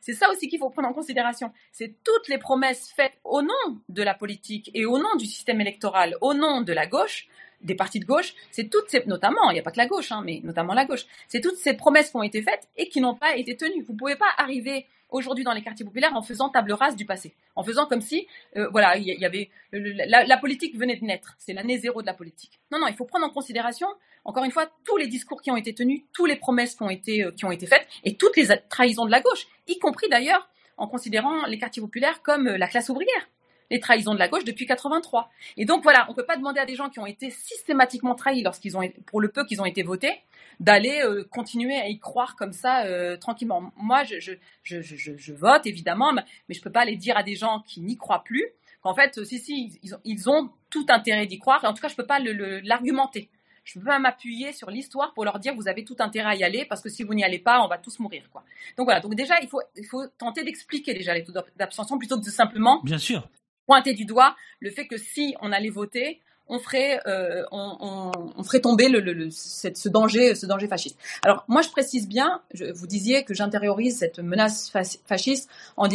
C'est 0.00 0.14
ça 0.14 0.30
aussi 0.30 0.48
qu'il 0.48 0.58
faut 0.58 0.70
prendre 0.70 0.88
en 0.88 0.92
considération. 0.92 1.52
C'est 1.72 1.94
toutes 2.04 2.28
les 2.28 2.38
promesses 2.38 2.90
faites 2.94 3.18
au 3.24 3.42
nom 3.42 3.80
de 3.88 4.02
la 4.02 4.14
politique 4.14 4.70
et 4.74 4.86
au 4.86 4.98
nom 4.98 5.14
du 5.18 5.26
système 5.26 5.60
électoral, 5.60 6.16
au 6.20 6.34
nom 6.34 6.62
de 6.62 6.72
la 6.72 6.86
gauche, 6.86 7.28
des 7.62 7.74
partis 7.74 8.00
de 8.00 8.04
gauche, 8.04 8.34
c'est 8.50 8.68
toutes 8.68 8.90
ces, 8.90 9.04
notamment, 9.06 9.50
il 9.50 9.54
n'y 9.54 9.60
a 9.60 9.62
pas 9.62 9.70
que 9.70 9.78
la 9.78 9.86
gauche, 9.86 10.12
hein, 10.12 10.22
mais 10.24 10.40
notamment 10.44 10.74
la 10.74 10.84
gauche, 10.84 11.06
c'est 11.26 11.40
toutes 11.40 11.56
ces 11.56 11.74
promesses 11.74 12.10
qui 12.10 12.16
ont 12.16 12.22
été 12.22 12.42
faites 12.42 12.68
et 12.76 12.88
qui 12.88 13.00
n'ont 13.00 13.14
pas 13.14 13.36
été 13.36 13.56
tenues. 13.56 13.82
Vous 13.82 13.94
ne 13.94 13.98
pouvez 13.98 14.16
pas 14.16 14.28
arriver 14.36 14.86
aujourd'hui 15.10 15.44
dans 15.44 15.52
les 15.52 15.62
quartiers 15.62 15.84
populaires 15.84 16.14
en 16.14 16.22
faisant 16.22 16.48
table 16.48 16.72
rase 16.72 16.96
du 16.96 17.06
passé, 17.06 17.34
en 17.54 17.62
faisant 17.62 17.86
comme 17.86 18.00
si, 18.00 18.26
euh, 18.56 18.68
voilà, 18.70 18.96
il 18.96 19.04
y, 19.04 19.24
avait 19.24 19.50
la, 19.72 20.36
politique 20.36 20.76
venait 20.76 20.96
de 20.96 21.04
naître, 21.04 21.34
c'est 21.38 21.52
l'année 21.52 21.78
zéro 21.78 22.02
de 22.02 22.06
la 22.06 22.14
politique. 22.14 22.60
Non, 22.70 22.78
non, 22.78 22.88
il 22.88 22.94
faut 22.94 23.04
prendre 23.04 23.26
en 23.26 23.30
considération, 23.30 23.88
encore 24.24 24.44
une 24.44 24.50
fois, 24.50 24.68
tous 24.84 24.96
les 24.96 25.06
discours 25.06 25.40
qui 25.40 25.50
ont 25.50 25.56
été 25.56 25.74
tenus, 25.74 26.02
toutes 26.12 26.28
les 26.28 26.36
promesses 26.36 26.74
qui 26.74 26.82
ont 26.82 26.90
été 26.90 27.24
euh, 27.24 27.30
qui 27.30 27.44
ont 27.44 27.52
été 27.52 27.66
faites 27.66 27.86
et 28.04 28.16
toutes 28.16 28.36
les 28.36 28.48
trahisons 28.68 29.06
de 29.06 29.10
la 29.10 29.20
gauche, 29.20 29.46
y 29.66 29.78
compris 29.78 30.08
d'ailleurs 30.08 30.48
en 30.76 30.88
considérant 30.88 31.46
les 31.46 31.58
quartiers 31.58 31.82
populaires 31.82 32.22
comme 32.22 32.48
euh, 32.48 32.58
la 32.58 32.68
classe 32.68 32.88
ouvrière 32.88 33.28
les 33.70 33.80
trahisons 33.80 34.14
de 34.14 34.18
la 34.18 34.28
gauche 34.28 34.44
depuis 34.44 34.66
83. 34.66 35.30
Et 35.56 35.64
donc 35.64 35.82
voilà, 35.82 36.06
on 36.08 36.12
ne 36.12 36.16
peut 36.16 36.24
pas 36.24 36.36
demander 36.36 36.60
à 36.60 36.66
des 36.66 36.74
gens 36.74 36.88
qui 36.88 36.98
ont 36.98 37.06
été 37.06 37.30
systématiquement 37.30 38.14
trahis 38.14 38.42
lorsqu'ils 38.42 38.76
ont, 38.76 38.82
pour 39.06 39.20
le 39.20 39.28
peu 39.28 39.44
qu'ils 39.44 39.60
ont 39.60 39.64
été 39.64 39.82
votés, 39.82 40.22
d'aller 40.60 41.02
euh, 41.02 41.24
continuer 41.24 41.76
à 41.76 41.88
y 41.88 41.98
croire 41.98 42.36
comme 42.36 42.52
ça 42.52 42.84
euh, 42.84 43.16
tranquillement. 43.16 43.72
Moi, 43.76 44.04
je, 44.04 44.18
je, 44.18 44.32
je, 44.62 44.82
je, 44.82 45.32
vote 45.32 45.66
évidemment, 45.66 46.12
mais 46.12 46.22
je 46.48 46.58
ne 46.58 46.62
peux 46.62 46.72
pas 46.72 46.80
aller 46.80 46.96
dire 46.96 47.16
à 47.16 47.22
des 47.22 47.34
gens 47.34 47.62
qui 47.66 47.80
n'y 47.80 47.96
croient 47.96 48.24
plus 48.24 48.46
qu'en 48.82 48.94
fait, 48.94 49.24
si, 49.24 49.38
si, 49.38 49.78
ils 49.82 49.94
ont, 49.94 50.00
ils 50.04 50.30
ont 50.30 50.50
tout 50.70 50.86
intérêt 50.88 51.26
d'y 51.26 51.38
croire. 51.38 51.64
Et 51.64 51.66
en 51.66 51.74
tout 51.74 51.82
cas, 51.82 51.88
je 51.88 51.94
ne 51.94 51.96
peux 51.96 52.06
pas 52.06 52.18
l'argumenter. 52.20 53.28
Je 53.64 53.80
peux 53.80 53.84
pas 53.84 53.98
m'appuyer 53.98 54.52
sur 54.52 54.70
l'histoire 54.70 55.12
pour 55.12 55.24
leur 55.24 55.40
dire 55.40 55.52
vous 55.56 55.66
avez 55.66 55.84
tout 55.84 55.96
intérêt 55.98 56.30
à 56.30 56.36
y 56.36 56.44
aller 56.44 56.64
parce 56.64 56.80
que 56.80 56.88
si 56.88 57.02
vous 57.02 57.14
n'y 57.14 57.24
allez 57.24 57.40
pas, 57.40 57.60
on 57.64 57.66
va 57.66 57.78
tous 57.78 57.98
mourir. 57.98 58.22
Quoi. 58.30 58.44
Donc 58.76 58.86
voilà, 58.86 59.00
donc 59.00 59.16
déjà, 59.16 59.40
il 59.42 59.48
faut, 59.48 59.60
il 59.76 59.84
faut 59.84 60.06
tenter 60.18 60.44
d'expliquer 60.44 60.94
déjà 60.94 61.14
les 61.14 61.24
taux 61.24 61.32
d'abstention 61.56 61.98
plutôt 61.98 62.16
que 62.16 62.24
de 62.24 62.30
simplement 62.30 62.80
Bien 62.84 62.98
sûr 62.98 63.28
pointer 63.66 63.92
du 63.92 64.04
doigt 64.04 64.36
le 64.60 64.70
fait 64.70 64.86
que 64.86 64.96
si 64.96 65.34
on 65.40 65.52
allait 65.52 65.70
voter, 65.70 66.20
on 66.48 66.58
ferait, 66.58 67.00
euh, 67.06 67.44
on, 67.50 68.12
on, 68.36 68.42
ferait 68.44 68.60
tomber 68.60 68.88
le, 68.88 69.00
le, 69.00 69.30
cette, 69.30 69.76
ce 69.76 69.88
danger, 69.88 70.34
ce 70.34 70.46
danger 70.46 70.68
fasciste. 70.68 70.98
Alors 71.24 71.44
moi, 71.48 71.62
je 71.62 71.68
précise 71.70 72.08
bien, 72.08 72.42
je, 72.54 72.66
vous 72.66 72.86
disiez 72.86 73.24
que 73.24 73.34
j'intériorise 73.34 73.98
cette 73.98 74.18
menace 74.18 74.70
fasciste 74.70 75.50
en, 75.76 75.88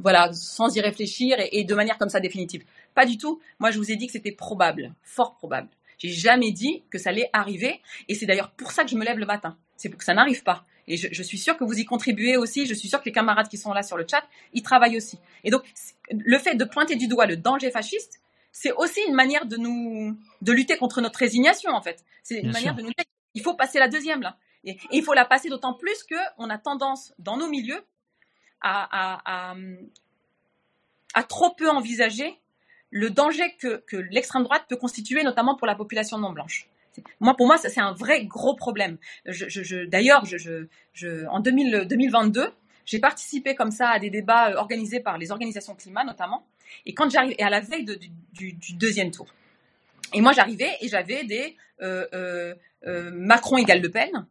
voilà, 0.00 0.32
sans 0.32 0.74
y 0.74 0.80
réfléchir 0.80 1.38
et, 1.38 1.60
et, 1.60 1.64
de 1.64 1.74
manière 1.74 1.98
comme 1.98 2.08
ça 2.08 2.20
définitive. 2.20 2.64
Pas 2.94 3.06
du 3.06 3.16
tout. 3.16 3.40
Moi, 3.58 3.70
je 3.70 3.78
vous 3.78 3.90
ai 3.90 3.96
dit 3.96 4.06
que 4.06 4.12
c'était 4.12 4.32
probable, 4.32 4.92
fort 5.02 5.36
probable. 5.36 5.68
J'ai 5.98 6.08
jamais 6.08 6.50
dit 6.50 6.82
que 6.90 6.98
ça 6.98 7.10
allait 7.10 7.30
arriver, 7.32 7.80
et 8.08 8.14
c'est 8.14 8.26
d'ailleurs 8.26 8.50
pour 8.50 8.72
ça 8.72 8.82
que 8.82 8.90
je 8.90 8.96
me 8.96 9.04
lève 9.04 9.18
le 9.18 9.26
matin. 9.26 9.56
C'est 9.76 9.88
pour 9.88 9.98
que 9.98 10.04
ça 10.04 10.14
n'arrive 10.14 10.42
pas. 10.42 10.64
Et 10.88 10.96
je, 10.96 11.08
je, 11.12 11.22
suis 11.22 11.38
sûre 11.38 11.56
que 11.56 11.62
vous 11.62 11.78
y 11.78 11.84
contribuez 11.84 12.36
aussi. 12.36 12.66
Je 12.66 12.74
suis 12.74 12.88
sûre 12.88 13.00
que 13.00 13.04
les 13.04 13.12
camarades 13.12 13.48
qui 13.48 13.56
sont 13.56 13.72
là 13.72 13.84
sur 13.84 13.96
le 13.96 14.04
chat, 14.10 14.24
ils 14.52 14.62
travaillent 14.62 14.96
aussi. 14.96 15.18
Et 15.44 15.50
donc, 15.50 15.62
le 16.10 16.38
fait 16.38 16.56
de 16.56 16.64
pointer 16.64 16.96
du 16.96 17.06
doigt 17.06 17.26
le 17.26 17.36
danger 17.36 17.70
fasciste, 17.70 18.21
c'est 18.52 18.72
aussi 18.72 19.00
une 19.08 19.14
manière 19.14 19.46
de 19.46 19.56
nous, 19.56 20.16
de 20.42 20.52
lutter 20.52 20.76
contre 20.76 21.00
notre 21.00 21.18
résignation, 21.18 21.72
en 21.72 21.82
fait. 21.82 22.04
C'est 22.22 22.40
une 22.40 22.52
manière 22.52 22.74
de 22.74 22.82
nous 22.82 22.88
dire, 22.90 23.04
il 23.34 23.42
faut 23.42 23.54
passer 23.54 23.78
la 23.78 23.88
deuxième, 23.88 24.20
là. 24.20 24.36
Et, 24.64 24.78
il 24.92 25.02
faut 25.02 25.14
la 25.14 25.24
passer 25.24 25.48
d'autant 25.48 25.74
plus 25.74 26.04
qu'on 26.04 26.50
a 26.50 26.58
tendance, 26.58 27.14
dans 27.18 27.36
nos 27.36 27.48
milieux, 27.48 27.82
à, 28.60 28.84
à, 28.92 29.22
à, 29.24 29.56
à, 31.14 31.22
trop 31.24 31.50
peu 31.50 31.68
envisager 31.68 32.38
le 32.90 33.10
danger 33.10 33.56
que, 33.56 33.82
que 33.86 33.96
l'extrême 33.96 34.44
droite 34.44 34.64
peut 34.68 34.76
constituer, 34.76 35.24
notamment 35.24 35.56
pour 35.56 35.66
la 35.66 35.74
population 35.74 36.18
non 36.18 36.30
blanche. 36.30 36.68
Moi, 37.20 37.34
pour 37.34 37.46
moi, 37.46 37.56
ça 37.56 37.70
c'est 37.70 37.80
un 37.80 37.92
vrai 37.94 38.26
gros 38.26 38.54
problème. 38.54 38.98
Je, 39.24 39.48
je, 39.48 39.84
D'ailleurs, 39.86 40.24
je, 40.26 41.26
en 41.26 41.40
2000, 41.40 41.86
2022, 41.88 42.52
j'ai 42.84 42.98
participé 42.98 43.54
comme 43.54 43.70
ça 43.70 43.88
à 43.88 43.98
des 43.98 44.10
débats 44.10 44.50
euh, 44.50 44.56
organisés 44.56 45.00
par 45.00 45.16
les 45.16 45.30
organisations 45.30 45.74
climat 45.74 46.04
notamment. 46.04 46.44
Et 46.86 46.94
quand 46.94 47.10
j'arrive, 47.10 47.34
à 47.38 47.50
la 47.50 47.60
veille 47.60 47.84
du, 48.32 48.56
deuxième 48.74 49.10
tour. 49.10 49.26
Et 50.14 50.20
moi, 50.20 50.32
j'arrivais 50.32 50.76
et 50.80 50.88
j'avais 50.88 51.24
des 51.24 51.56
euh, 51.80 52.06
euh, 52.12 52.54
euh, 52.86 53.10
Macron 53.12 53.56
égale 53.56 53.80
Le 53.80 53.90
Pen. 53.90 54.26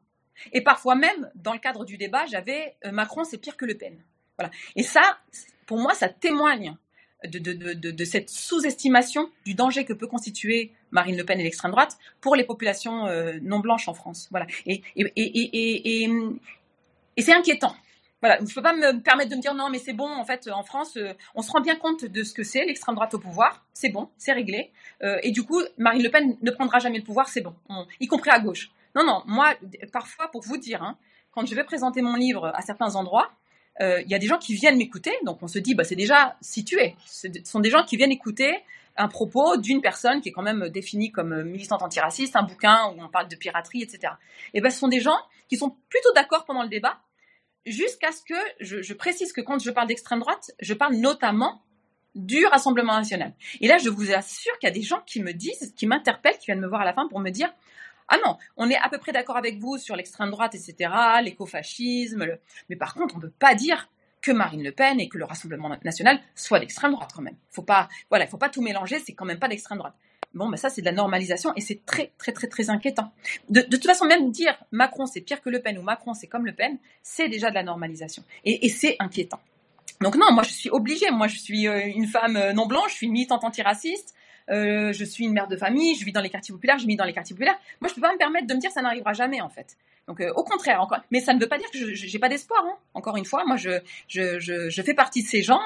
Et 0.53 0.61
parfois 0.61 0.95
même, 0.95 1.29
dans 1.35 1.53
le 1.53 1.59
cadre 1.59 1.85
du 1.85 1.97
débat, 1.97 2.25
j'avais 2.25 2.75
Macron 2.91 3.23
c'est 3.23 3.37
pire 3.37 3.57
que 3.57 3.65
Le 3.65 3.77
Pen. 3.77 3.95
Voilà. 4.37 4.51
Et 4.75 4.83
ça, 4.83 5.19
pour 5.65 5.77
moi, 5.77 5.93
ça 5.93 6.09
témoigne 6.09 6.75
de, 7.23 8.05
cette 8.05 8.29
sous-estimation 8.29 9.29
du 9.45 9.53
danger 9.53 9.85
que 9.85 9.93
peut 9.93 10.07
constituer 10.07 10.71
Marine 10.89 11.15
Le 11.15 11.23
Pen 11.23 11.39
et 11.39 11.43
l'extrême 11.43 11.71
droite 11.71 11.97
pour 12.19 12.35
les 12.35 12.43
populations 12.43 13.05
non 13.41 13.59
blanches 13.59 13.87
en 13.87 13.93
France. 13.93 14.27
Voilà. 14.31 14.47
Et, 14.65 14.81
et, 14.95 15.11
et, 15.15 16.09
et 17.17 17.21
c'est 17.21 17.33
inquiétant. 17.33 17.75
Voilà, 18.21 18.37
je 18.47 18.53
peux 18.53 18.61
pas 18.61 18.73
me 18.73 19.01
permettre 19.01 19.31
de 19.31 19.35
me 19.35 19.41
dire 19.41 19.55
non, 19.55 19.69
mais 19.69 19.79
c'est 19.79 19.93
bon, 19.93 20.07
en 20.07 20.25
fait, 20.25 20.47
en 20.51 20.63
France, 20.63 20.95
euh, 20.97 21.13
on 21.33 21.41
se 21.41 21.51
rend 21.51 21.59
bien 21.59 21.75
compte 21.75 22.05
de 22.05 22.23
ce 22.23 22.33
que 22.33 22.43
c'est, 22.43 22.63
l'extrême 22.65 22.93
droite 22.95 23.13
au 23.15 23.19
pouvoir, 23.19 23.65
c'est 23.73 23.89
bon, 23.89 24.09
c'est 24.17 24.31
réglé. 24.31 24.71
Euh, 25.01 25.17
et 25.23 25.31
du 25.31 25.43
coup, 25.43 25.59
Marine 25.77 26.03
Le 26.03 26.09
Pen 26.09 26.37
ne 26.39 26.51
prendra 26.51 26.79
jamais 26.79 26.99
le 26.99 27.03
pouvoir, 27.03 27.29
c'est 27.29 27.41
bon, 27.41 27.55
y 27.99 28.07
compris 28.07 28.29
à 28.29 28.39
gauche. 28.39 28.69
Non, 28.95 29.03
non, 29.03 29.23
moi, 29.25 29.55
parfois, 29.91 30.29
pour 30.29 30.43
vous 30.43 30.57
dire, 30.57 30.83
hein, 30.83 30.97
quand 31.31 31.45
je 31.47 31.55
vais 31.55 31.63
présenter 31.63 32.01
mon 32.01 32.15
livre 32.15 32.51
à 32.53 32.61
certains 32.61 32.95
endroits, 32.95 33.31
il 33.79 34.05
y 34.07 34.13
a 34.13 34.19
des 34.19 34.27
gens 34.27 34.37
qui 34.37 34.53
viennent 34.53 34.77
m'écouter, 34.77 35.11
donc 35.25 35.41
on 35.41 35.47
se 35.47 35.57
dit, 35.57 35.73
bah, 35.73 35.83
c'est 35.83 35.95
déjà 35.95 36.35
situé. 36.39 36.95
Ce 37.07 37.27
sont 37.43 37.59
des 37.59 37.71
gens 37.71 37.83
qui 37.83 37.97
viennent 37.97 38.11
écouter 38.11 38.53
un 38.95 39.07
propos 39.07 39.57
d'une 39.57 39.81
personne 39.81 40.21
qui 40.21 40.29
est 40.29 40.31
quand 40.31 40.43
même 40.43 40.69
définie 40.69 41.11
comme 41.11 41.43
militante 41.43 41.81
antiraciste, 41.81 42.35
un 42.35 42.43
bouquin 42.43 42.93
où 42.93 43.01
on 43.01 43.09
parle 43.09 43.27
de 43.27 43.35
piraterie, 43.35 43.81
etc. 43.81 44.13
Et 44.53 44.61
ben, 44.61 44.69
ce 44.69 44.77
sont 44.77 44.89
des 44.89 44.99
gens 44.99 45.17
qui 45.49 45.57
sont 45.57 45.75
plutôt 45.89 46.13
d'accord 46.13 46.45
pendant 46.45 46.61
le 46.61 46.69
débat, 46.69 46.99
jusqu'à 47.65 48.11
ce 48.11 48.21
que 48.23 48.35
je, 48.59 48.93
précise 48.93 49.33
que 49.33 49.41
quand 49.41 49.59
je 49.59 49.71
parle 49.71 49.87
d'extrême 49.87 50.19
droite, 50.19 50.51
je 50.59 50.73
parle 50.73 50.95
notamment 50.95 51.63
du 52.15 52.45
Rassemblement 52.45 52.93
national. 52.93 53.33
Et 53.61 53.67
là, 53.67 53.77
je 53.77 53.89
vous 53.89 54.11
assure 54.11 54.57
qu'il 54.59 54.67
y 54.67 54.71
a 54.71 54.73
des 54.73 54.81
gens 54.81 55.01
qui 55.05 55.21
me 55.21 55.31
disent, 55.31 55.73
qui 55.77 55.87
m'interpellent, 55.87 56.37
qui 56.37 56.47
viennent 56.47 56.59
me 56.59 56.67
voir 56.67 56.81
à 56.81 56.85
la 56.85 56.93
fin 56.93 57.07
pour 57.07 57.19
me 57.19 57.29
dire 57.29 57.53
ah 58.13 58.17
non, 58.25 58.37
on 58.57 58.69
est 58.69 58.75
à 58.75 58.89
peu 58.89 58.97
près 58.97 59.13
d'accord 59.13 59.37
avec 59.37 59.57
vous 59.59 59.77
sur 59.77 59.95
l'extrême 59.95 60.31
droite, 60.31 60.53
etc., 60.53 60.91
l'écofascisme, 61.23 62.37
mais 62.67 62.75
par 62.75 62.93
contre, 62.93 63.15
on 63.15 63.19
ne 63.19 63.23
peut 63.23 63.33
pas 63.39 63.55
dire 63.55 63.89
que 64.21 64.31
Marine 64.31 64.63
Le 64.63 64.73
Pen 64.73 64.99
et 64.99 65.07
que 65.07 65.17
le 65.17 65.23
Rassemblement 65.23 65.75
national 65.83 66.19
soit 66.35 66.59
d'extrême 66.59 66.91
droite 66.91 67.11
quand 67.15 67.21
même. 67.21 67.37
Faut 67.49 67.63
pas, 67.63 67.87
voilà, 68.09 68.25
il 68.25 68.27
faut 68.27 68.37
pas 68.37 68.49
tout 68.49 68.61
mélanger, 68.61 68.99
c'est 68.99 69.13
quand 69.13 69.25
même 69.25 69.39
pas 69.39 69.47
d'extrême 69.47 69.77
droite. 69.77 69.95
Bon, 70.33 70.47
ben 70.47 70.55
ça 70.55 70.69
c'est 70.69 70.81
de 70.81 70.85
la 70.85 70.93
normalisation 70.93 71.51
et 71.57 71.61
c'est 71.61 71.85
très 71.85 72.11
très 72.17 72.31
très 72.31 72.47
très 72.47 72.69
inquiétant. 72.69 73.11
De, 73.49 73.61
toute 73.61 73.85
façon, 73.85 74.05
même 74.05 74.31
dire 74.31 74.57
Macron 74.71 75.05
c'est 75.05 75.19
pire 75.19 75.41
que 75.41 75.49
Le 75.49 75.61
Pen 75.61 75.77
ou 75.77 75.81
Macron 75.81 76.13
c'est 76.13 76.27
comme 76.27 76.45
Le 76.45 76.53
Pen, 76.53 76.77
c'est 77.03 77.27
déjà 77.27 77.49
de 77.49 77.55
la 77.55 77.63
normalisation 77.63 78.23
et, 78.45 78.69
c'est 78.69 78.95
inquiétant. 78.99 79.39
Donc 79.99 80.15
non, 80.15 80.31
moi 80.31 80.43
je 80.43 80.51
suis 80.51 80.69
obligée, 80.69 81.11
moi 81.11 81.27
je 81.27 81.37
suis 81.37 81.67
euh, 81.67 81.85
une 81.85 82.07
femme 82.07 82.37
euh, 82.37 82.53
non 82.53 82.65
blanche, 82.65 82.91
je 82.91 82.95
suis 82.95 83.07
une 83.07 83.13
militante 83.13 83.43
antiraciste, 83.43 84.15
euh, 84.49 84.93
je 84.93 85.03
suis 85.03 85.25
une 85.25 85.33
mère 85.33 85.47
de 85.47 85.57
famille, 85.57 85.95
je 85.95 86.05
vis 86.05 86.13
dans 86.13 86.21
les 86.21 86.29
quartiers 86.29 86.53
populaires, 86.53 86.79
je 86.79 86.87
vis 86.87 86.95
dans 86.95 87.05
les 87.05 87.13
quartiers 87.13 87.35
populaires. 87.35 87.59
Moi, 87.81 87.89
je 87.89 87.95
peux 87.95 88.01
pas 88.01 88.11
me 88.11 88.17
permettre 88.17 88.47
de 88.47 88.53
me 88.53 88.59
dire 88.59 88.71
ça 88.71 88.81
n'arrivera 88.81 89.13
jamais 89.13 89.41
en 89.41 89.49
fait. 89.49 89.77
Donc 90.07 90.23
au 90.35 90.43
contraire, 90.43 90.81
encore, 90.81 90.99
mais 91.11 91.19
ça 91.19 91.33
ne 91.33 91.39
veut 91.39 91.47
pas 91.47 91.57
dire 91.57 91.69
que 91.71 91.93
je 91.93 92.11
n'ai 92.11 92.19
pas 92.19 92.29
d'espoir. 92.29 92.63
Hein. 92.65 92.75
Encore 92.93 93.17
une 93.17 93.25
fois, 93.25 93.43
moi 93.45 93.57
je, 93.57 93.81
je, 94.07 94.39
je, 94.39 94.81
fais 94.81 94.95
partie 94.95 95.21
de 95.23 95.27
ces 95.27 95.41
gens 95.41 95.61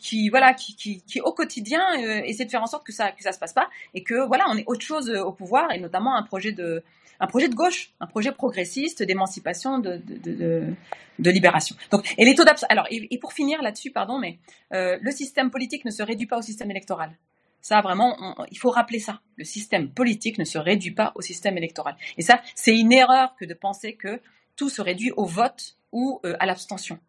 qui, 0.00 0.28
voilà, 0.28 0.54
qui, 0.54 0.74
qui, 0.74 1.02
qui 1.02 1.20
au 1.20 1.32
quotidien 1.32 1.82
euh, 1.98 2.22
essaient 2.24 2.44
de 2.44 2.50
faire 2.50 2.62
en 2.62 2.66
sorte 2.66 2.84
que 2.84 2.92
ça 2.92 3.12
que 3.12 3.22
ça 3.22 3.32
se 3.32 3.38
passe 3.38 3.52
pas 3.52 3.68
et 3.94 4.02
que 4.02 4.26
voilà, 4.26 4.44
on 4.48 4.56
est 4.56 4.64
autre 4.66 4.84
chose 4.84 5.10
au 5.10 5.32
pouvoir 5.32 5.72
et 5.72 5.78
notamment 5.78 6.16
un 6.16 6.22
projet 6.22 6.52
de 6.52 6.82
un 7.20 7.26
projet 7.26 7.48
de 7.48 7.54
gauche, 7.54 7.90
un 8.00 8.06
projet 8.06 8.32
progressiste 8.32 9.02
d'émancipation, 9.02 9.78
de, 9.78 10.00
de, 10.04 10.74
de, 11.18 11.30
libération. 11.30 11.76
Donc, 11.90 12.14
et. 12.18 12.34
Alors, 12.68 12.86
et, 12.90 13.18
pour 13.18 13.32
finir 13.32 13.62
là-dessus, 13.62 13.90
pardon, 13.90 14.18
mais 14.18 14.38
euh, 14.74 14.98
le 15.00 15.10
système 15.10 15.50
politique 15.50 15.84
ne 15.84 15.90
se 15.90 16.02
réduit 16.02 16.26
pas 16.26 16.38
au 16.38 16.42
système 16.42 16.70
électoral. 16.70 17.16
Ça, 17.62 17.80
vraiment, 17.80 18.36
il 18.52 18.58
faut 18.58 18.70
rappeler 18.70 19.00
ça. 19.00 19.20
Le 19.36 19.44
système 19.44 19.88
politique 19.88 20.38
ne 20.38 20.44
se 20.44 20.56
réduit 20.56 20.92
pas 20.92 21.12
au 21.16 21.22
système 21.22 21.58
électoral. 21.58 21.96
Et 22.16 22.22
ça, 22.22 22.40
c'est 22.54 22.76
une 22.76 22.92
erreur 22.92 23.34
que 23.40 23.44
de 23.44 23.54
penser 23.54 23.94
que 23.94 24.20
tout 24.54 24.68
se 24.68 24.80
réduit 24.80 25.10
au 25.16 25.24
vote 25.24 25.76
ou 25.90 26.20
euh, 26.24 26.36
à 26.38 26.46
l'abstention. 26.46 27.00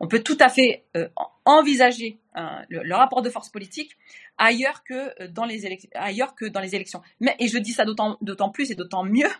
On 0.00 0.08
peut 0.08 0.22
tout 0.22 0.36
à 0.40 0.48
fait 0.48 0.84
euh, 0.96 1.08
envisager 1.44 2.18
le, 2.68 2.94
rapport 2.94 3.22
de 3.22 3.30
force 3.30 3.48
politique 3.48 3.96
ailleurs 4.38 4.84
que 4.84 5.22
euh, 5.22 5.28
dans 5.28 5.44
les 5.44 5.66
élections. 5.66 7.02
Et 7.38 7.48
je 7.48 7.58
dis 7.58 7.72
ça 7.72 7.84
d'autant 7.84 8.50
plus 8.50 8.70
et 8.70 8.74
d'autant 8.74 9.04
mieux 9.04 9.30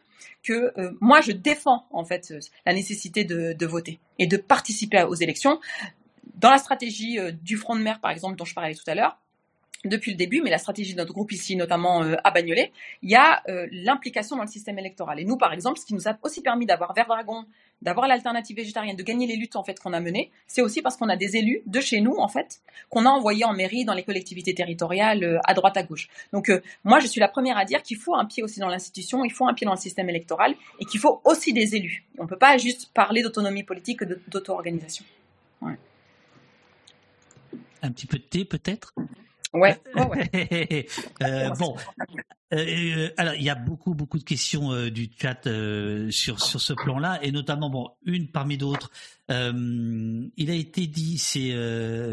que 0.43 0.73
moi 1.01 1.21
je 1.21 1.33
défends 1.33 1.87
en 1.91 2.05
fait 2.05 2.33
la 2.65 2.75
nécessité 2.75 3.25
de, 3.25 3.67
voter 3.67 3.99
et 4.19 4.27
de 4.27 4.37
participer 4.37 5.03
aux 5.03 5.15
élections. 5.15 5.61
Dans 6.37 6.51
la 6.51 6.59
stratégie 6.59 7.19
du 7.43 7.57
front 7.57 7.77
de 7.77 7.83
mer 7.83 8.01
par 8.01 8.11
exemple 8.11 8.37
dont 8.37 8.45
je 8.45 8.55
parlais 8.55 8.75
tout 8.75 8.89
à 8.89 8.95
l'heure, 8.95 9.19
depuis 9.85 10.13
le 10.13 10.17
début, 10.17 10.43
mais 10.43 10.51
la 10.51 10.59
stratégie 10.59 10.93
de 10.93 10.99
notre 10.99 11.13
groupe 11.13 11.33
ici, 11.33 11.57
notamment 11.57 12.03
euh, 12.03 12.15
à 12.25 12.31
Bagnolet, 12.31 12.73
il 13.03 13.11
y 13.11 13.17
a 13.17 13.43
euh, 13.49 13.67
l'implication 13.73 14.37
dans 14.37 14.43
le 14.43 14.49
système 14.49 14.79
électoral. 14.79 15.19
Et 15.19 15.25
nous, 15.25 15.37
par 15.37 15.53
exemple, 15.53 15.79
ce 15.79 15.87
qui 15.87 15.95
nous 15.95 16.09
a 16.09 16.17
aussi 16.23 16.41
permis 16.41 16.67
d'avoir 16.67 16.95
Vert 16.95 17.07
Dragon, 17.07 17.45
d'avoir 17.83 18.09
l'alternative 18.09 18.57
végétarienne, 18.57 18.97
de 18.97 19.03
gagner 19.03 19.27
les 19.27 19.37
luttes 19.37 19.57
en 19.57 19.65
fait 19.65 19.79
qu'on 19.79 19.93
a 19.93 20.01
menées, 20.01 20.31
c'est 20.47 20.63
aussi 20.63 20.83
parce 20.83 20.97
qu'on 20.97 21.09
a 21.09 21.17
des 21.17 21.37
élus 21.37 21.63
de 21.67 21.81
chez 21.81 22.01
nous 22.01 22.17
en 22.17 22.29
fait 22.29 22.61
qu'on 22.89 23.07
a 23.07 23.09
envoyés 23.11 23.45
en 23.45 23.55
mairie, 23.55 23.85
dans 23.85 23.95
les 23.95 24.03
collectivités 24.03 24.55
territoriales, 24.55 25.25
euh, 25.25 25.39
à 25.45 25.55
droite 25.55 25.77
à 25.77 25.83
gauche. 25.83 26.09
Donc 26.33 26.49
euh, 26.49 26.61
moi, 26.85 27.01
je 27.01 27.07
suis 27.07 27.21
la 27.21 27.29
première 27.29 27.57
à 27.57 27.65
dire 27.65 27.83
qu'il 27.83 27.97
faut 27.97 28.15
un 28.15 28.25
pied 28.25 28.43
aussi 28.43 28.61
dans 28.61 28.69
l'institution, 28.69 29.25
il 29.25 29.33
faut 29.33 29.47
un 29.47 29.55
pied 29.55 29.65
dans 29.65 29.73
le 29.73 29.79
système 29.79 30.09
électoral 30.09 30.55
et 30.81 30.85
qu'il 30.85 31.01
faut 31.01 31.21
aussi 31.25 31.53
des 31.53 31.75
élus. 31.75 32.05
On 32.19 32.25
ne 32.25 32.29
peut 32.29 32.39
pas 32.39 32.57
juste 32.59 32.91
parler 32.93 33.23
d'autonomie 33.23 33.63
politique, 33.63 34.05
d'auto-organisation. 34.29 35.05
Un 37.85 37.91
petit 37.91 38.07
peu 38.07 38.19
de 38.19 38.23
thé 38.23 38.45
peut-être? 38.45 38.95
Ouais. 39.55 39.79
ouais, 39.95 40.07
ouais. 40.07 40.87
euh, 41.23 41.51
bon, 41.51 41.77
euh, 42.55 43.11
alors 43.19 43.35
il 43.35 43.43
y 43.43 43.51
a 43.51 43.55
beaucoup 43.55 43.95
beaucoup 43.95 44.19
de 44.19 44.25
questions 44.25 44.89
du 44.89 45.11
chat 45.21 45.43
sur 46.11 46.41
sur 46.41 46.61
ce 46.61 46.73
plan-là 46.73 47.19
et 47.23 47.33
notamment 47.33 47.69
bon 47.69 47.91
une 48.07 48.29
parmi 48.29 48.57
d'autres. 48.57 48.91
il 49.29 50.51
a 50.51 50.55
été 50.55 50.87
dit, 50.87 51.19
c'est 51.19 51.51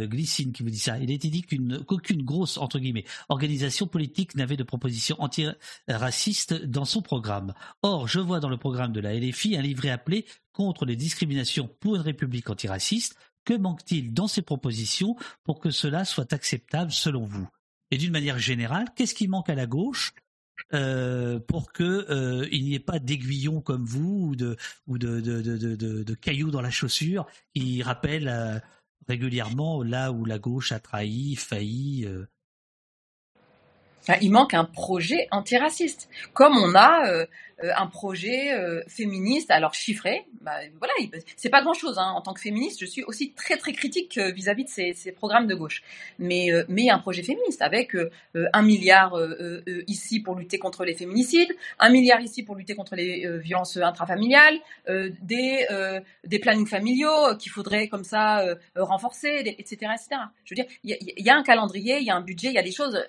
Glycine 0.08 0.52
qui 0.52 0.64
vous 0.64 0.70
dit 0.70 0.80
ça. 0.80 0.98
Il 0.98 1.12
a 1.12 1.14
été 1.14 1.30
dit 1.30 1.44
qu'une 1.44 1.84
qu'aucune 1.86 2.24
grosse 2.24 2.58
entre 2.58 2.78
guillemets 2.78 3.06
organisation 3.30 3.88
politique 3.88 4.36
n'avait 4.36 4.58
de 4.58 4.64
proposition 4.64 5.16
anti-raciste 5.20 6.66
dans 6.66 6.86
son 6.86 7.02
programme. 7.02 7.54
Or, 7.84 8.08
je 8.08 8.20
vois 8.20 8.42
dans 8.42 8.50
le 8.50 8.58
programme 8.58 8.92
de 8.92 9.00
la 9.00 9.14
LFI 9.14 9.56
un 9.56 9.62
livret 9.62 9.92
appelé 9.92 10.26
contre 10.52 10.86
les 10.86 10.98
discriminations 10.98 11.70
pour 11.80 11.96
une 11.96 12.02
république 12.02 12.50
antiraciste 12.50 13.16
que 13.46 13.54
manque-t-il 13.54 14.14
dans 14.14 14.28
ces 14.28 14.42
propositions 14.42 15.16
pour 15.44 15.60
que 15.60 15.72
cela 15.72 16.06
soit 16.06 16.34
acceptable 16.34 16.92
selon 16.92 17.26
vous? 17.26 17.48
Et 17.92 17.98
d'une 17.98 18.12
manière 18.12 18.40
générale, 18.40 18.88
qu'est-ce 18.96 19.16
qui 19.16 19.28
manque 19.28 19.50
à 19.50 19.56
la 19.56 19.66
gauche 19.66 20.14
euh, 20.74 21.40
pour 21.40 21.72
qu'il 21.72 21.86
euh, 21.86 22.48
n'y 22.52 22.76
ait 22.76 22.80
pas 22.80 23.00
d'aiguillons 23.00 23.62
comme 23.62 23.86
vous 23.86 24.30
ou 24.30 24.36
de, 24.36 24.58
ou 24.88 24.98
de, 24.98 25.20
de, 25.20 25.42
de, 25.42 26.14
cailloux 26.16 26.52
dans 26.52 26.62
la 26.62 26.70
chaussure 26.70 27.26
qui 27.56 27.82
rappellent 27.82 28.28
euh, 28.28 28.60
régulièrement 29.08 29.82
là 29.82 30.12
où 30.12 30.26
la 30.26 30.38
gauche 30.38 30.72
a 30.72 30.80
trahi, 30.80 31.36
failli 31.36 32.08
il 34.22 34.32
manque 34.32 34.54
un 34.54 34.66
projet 34.66 35.28
antiraciste. 35.32 36.10
Comme 36.34 36.58
on 36.58 36.74
a 36.76 37.26
un 37.62 37.88
projet 37.88 38.54
euh, 38.54 38.82
féministe, 38.88 39.52
alors 39.52 39.74
chiffré, 39.74 40.26
bah, 40.42 40.54
voilà, 40.78 40.94
c'est 41.36 41.50
pas 41.50 41.62
grand-chose. 41.62 41.98
Hein. 41.98 42.14
En 42.16 42.22
tant 42.22 42.34
que 42.34 42.42
féministe, 42.42 42.80
je 42.80 42.86
suis 42.86 43.04
aussi 43.04 43.34
très 43.34 43.58
très 43.58 43.74
critique 43.74 44.18
euh, 44.18 44.32
vis-à-vis 44.32 44.66
de 44.66 44.70
ces, 44.70 45.12
programmes 45.12 45.48
de 45.48 45.56
gauche. 45.56 45.84
Mais 46.18 46.50
mais 46.68 46.90
un 46.90 47.00
projet 47.00 47.24
féministe 47.24 47.62
avec 47.62 47.96
un 48.36 48.62
milliard 48.62 49.18
ici 49.88 50.22
pour 50.22 50.36
lutter 50.36 50.60
contre 50.60 50.86
les 50.86 50.94
féminicides, 50.94 51.56
un 51.80 51.90
milliard 51.90 52.22
ici 52.22 52.44
pour 52.44 52.56
lutter 52.56 52.76
contre 52.76 52.96
les 52.96 53.28
violences 53.40 53.78
intrafamiliales, 53.78 54.60
des 54.88 55.66
des 56.24 56.40
plannings 56.40 56.68
familiaux 56.68 57.36
qu'il 57.38 57.52
faudrait 57.52 57.88
comme 57.88 58.04
ça 58.04 58.46
renforcer, 58.76 59.56
etc., 59.58 59.92
etc. 59.96 60.22
Je 60.46 60.54
veux 60.54 60.56
dire, 60.56 60.66
il 60.84 61.26
y, 61.26 61.30
a 61.30 61.36
un 61.36 61.44
calendrier, 61.44 61.98
il 62.00 62.06
y 62.06 62.12
a 62.12 62.16
un 62.16 62.22
budget, 62.22 62.50
il 62.50 62.54
y 62.54 62.60
a 62.60 62.64
des 62.64 62.72
choses 62.72 63.04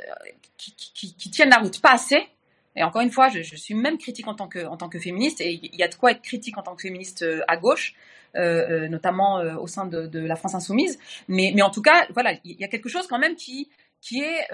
qui, 0.56 0.74
qui 0.74 1.30
tiennent 1.30 1.50
la 1.50 1.58
route, 1.58 1.80
pas 1.80 1.92
assez 1.92 2.26
et 2.76 2.82
encore 2.84 3.02
une 3.02 3.10
fois, 3.10 3.28
je, 3.28 3.56
suis 3.56 3.74
même 3.74 3.98
critique 3.98 4.28
en 4.28 4.34
tant 4.34 4.48
que, 4.48 4.64
en 4.64 4.76
tant 4.76 4.88
que 4.88 4.98
féministe, 4.98 5.40
et 5.40 5.52
il 5.62 5.74
y 5.74 5.82
a 5.82 5.88
de 5.88 5.94
quoi 5.94 6.12
être 6.12 6.22
critique 6.22 6.56
en 6.56 6.62
tant 6.62 6.76
que 6.76 6.82
féministe 6.82 7.22
euh, 7.22 7.42
à 7.48 7.56
gauche, 7.56 7.94
euh, 8.36 8.84
euh, 8.84 8.88
notamment 8.88 9.40
au 9.60 9.66
sein 9.66 9.86
de, 9.86 10.18
la 10.18 10.36
France 10.36 10.54
insoumise. 10.54 10.98
Mais, 11.26 11.52
mais 11.54 11.62
en 11.62 11.70
tout 11.70 11.82
cas, 11.82 12.06
voilà, 12.14 12.34
il 12.44 12.60
y 12.60 12.64
a 12.64 12.68
quelque 12.68 12.88
chose 12.88 13.06
quand 13.08 13.18
même 13.18 13.34
qui, 13.34 13.68
qui 14.00 14.20
est 14.20 14.46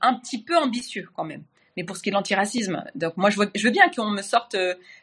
un 0.00 0.14
petit 0.14 0.42
peu 0.42 0.56
ambitieux 0.56 1.08
quand 1.14 1.24
même. 1.24 1.44
Mais 1.76 1.84
pour 1.84 1.96
ce 1.96 2.02
qui 2.02 2.10
est 2.10 2.12
de 2.12 2.16
l'antiracisme, 2.16 2.84
donc 2.94 3.16
moi 3.16 3.30
je 3.30 3.38
veux, 3.38 3.70
bien 3.70 3.88
qu'on 3.88 4.10
me 4.10 4.20
sorte 4.20 4.54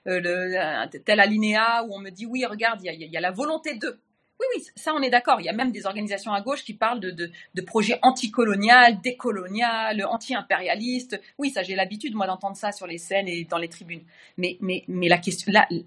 tel 0.06 1.20
alinéa 1.20 1.84
où 1.88 1.96
on 1.96 2.00
me 2.00 2.12
dit 2.12 2.28
oui, 2.28 2.46
regarde, 2.46 2.82
il 2.84 2.86
y 2.86 2.90
a, 2.90 2.94
y 2.94 3.18
a 3.18 3.22
la 3.22 3.32
volonté 3.32 3.74
de. 3.74 4.00
Oui, 4.40 4.46
oui, 4.56 4.66
ça 4.76 4.94
on 4.94 5.02
est 5.02 5.10
d'accord. 5.10 5.42
Il 5.42 5.46
y 5.46 5.50
a 5.50 5.54
même 5.54 5.72
des 5.72 5.86
organisations 5.86 6.32
à 6.32 6.42
gauche 6.42 6.64
qui 6.64 6.74
parlent 6.74 7.02
de, 7.02 7.12
de, 7.12 7.62
projets 7.62 8.00
anticolonial, 8.02 9.02
décolonial, 9.02 10.06
anti-impérialistes. 10.06 11.20
Oui, 11.38 11.50
ça 11.50 11.62
j'ai 11.62 11.76
l'habitude 11.76 12.16
moi 12.16 12.26
d'entendre 12.26 12.56
ça 12.56 12.72
sur 12.72 12.88
les 12.88 12.98
scènes 12.98 13.28
et 13.28 13.44
dans 13.44 13.58
les 13.58 13.68
tribunes. 13.68 14.04
Mais, 14.38 14.58
mais, 14.62 14.86
mais 14.88 15.10
là, 15.10 15.20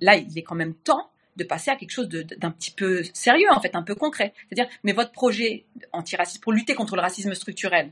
là, 0.01 0.17
il 0.17 0.39
est 0.39 0.43
quand 0.43 0.55
même 0.55 0.75
temps 0.75 1.09
de 1.37 1.45
passer 1.45 1.71
à 1.71 1.77
quelque 1.77 1.91
chose 1.91 2.09
d'un 2.09 2.51
petit 2.51 2.71
peu 2.71 3.03
sérieux, 3.15 3.49
en 3.53 3.61
fait, 3.61 3.75
un 3.75 3.83
peu 3.83 3.95
concret. 3.95 4.35
C'est-à-dire, 4.49 4.71
mais 4.85 4.93
votre 4.93 5.13
projet 5.13 5.65
antiraciste 5.93 6.43
pour 6.43 6.53
lutter 6.53 6.75
contre 6.75 6.95
le 6.95 7.01
racisme 7.03 7.35
structurel, 7.35 7.91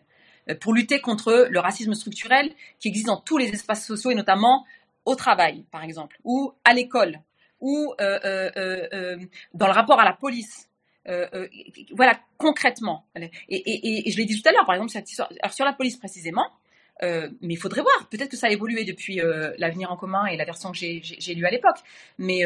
euh, 0.50 0.55
pour 0.55 0.74
lutter 0.74 1.00
contre 1.00 1.48
le 1.48 1.58
racisme 1.58 1.94
structurel 1.94 2.52
qui 2.78 2.89
existe 2.89 3.06
dans 3.06 3.16
tous 3.16 3.39
les 3.39 3.48
espaces 3.48 3.86
sociaux 3.86 4.10
et 4.10 4.14
notamment 4.14 4.66
au 5.06 5.14
travail, 5.14 5.64
par 5.70 5.82
exemple, 5.82 6.18
ou 6.24 6.52
à 6.64 6.74
l'école, 6.74 7.20
ou 7.60 7.94
euh, 8.00 8.18
euh, 8.24 8.50
euh, 8.92 9.16
dans 9.55 9.66
le 9.66 9.72
rapport 9.72 10.00
à 10.00 10.05
la 10.05 10.12
police. 10.12 10.68
voilà, 11.92 12.18
concrètement. 12.39 13.05
Et, 13.48 14.10
je 14.10 14.16
l'ai 14.16 14.24
dit 14.24 14.40
tout 14.40 14.48
à 14.48 14.52
l'heure, 14.52 14.66
par 14.66 14.74
exemple, 14.74 14.92
alors 15.42 15.52
sur 15.52 15.64
la 15.64 15.72
police 15.72 15.97
précisément, 15.97 16.47
mais 17.02 17.55
il 17.55 17.58
faudrait 17.58 17.82
voir. 17.82 18.08
Peut-être 18.10 18.30
que 18.30 18.36
ça 18.36 18.48
a 18.48 18.50
évolué 18.50 18.84
depuis 18.84 19.20
l'avenir 19.58 19.90
en 19.90 19.97
commun 19.97 20.26
et 20.26 20.36
la 20.36 20.44
version 20.44 20.72
que 20.72 20.78
j'ai 20.78 21.34
lue 21.34 21.47
à 21.47 21.50
l'époque. 21.50 21.78
Mais 22.18 22.42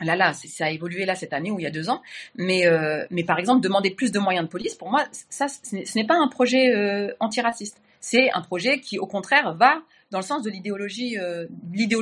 là, 0.00 0.16
là, 0.16 0.32
ça 0.32 0.66
a 0.66 0.70
évolué 0.70 1.04
là 1.04 1.14
cette 1.14 1.32
année 1.32 1.50
ou 1.50 1.58
il 1.58 1.62
y 1.62 1.66
a 1.66 1.70
deux 1.70 1.88
ans. 1.88 2.02
Mais, 2.34 2.64
mais 3.10 3.24
par 3.24 3.38
exemple, 3.38 3.62
demander 3.62 3.90
plus 3.90 4.12
de 4.12 4.18
moyens 4.18 4.46
de 4.46 4.50
police, 4.50 4.74
pour 4.74 4.90
moi, 4.90 5.06
ça, 5.30 5.48
ce 5.48 5.98
n'est 5.98 6.06
pas 6.06 6.16
un 6.16 6.28
projet 6.28 7.14
antiraciste. 7.20 7.80
C'est 8.00 8.30
un 8.32 8.40
projet 8.40 8.80
qui, 8.80 8.98
au 8.98 9.06
contraire, 9.06 9.54
va 9.54 9.82
dans 10.10 10.18
le 10.18 10.24
sens 10.24 10.42
de 10.42 10.50
l'idéologie, 10.50 11.18
euh, 11.18 11.46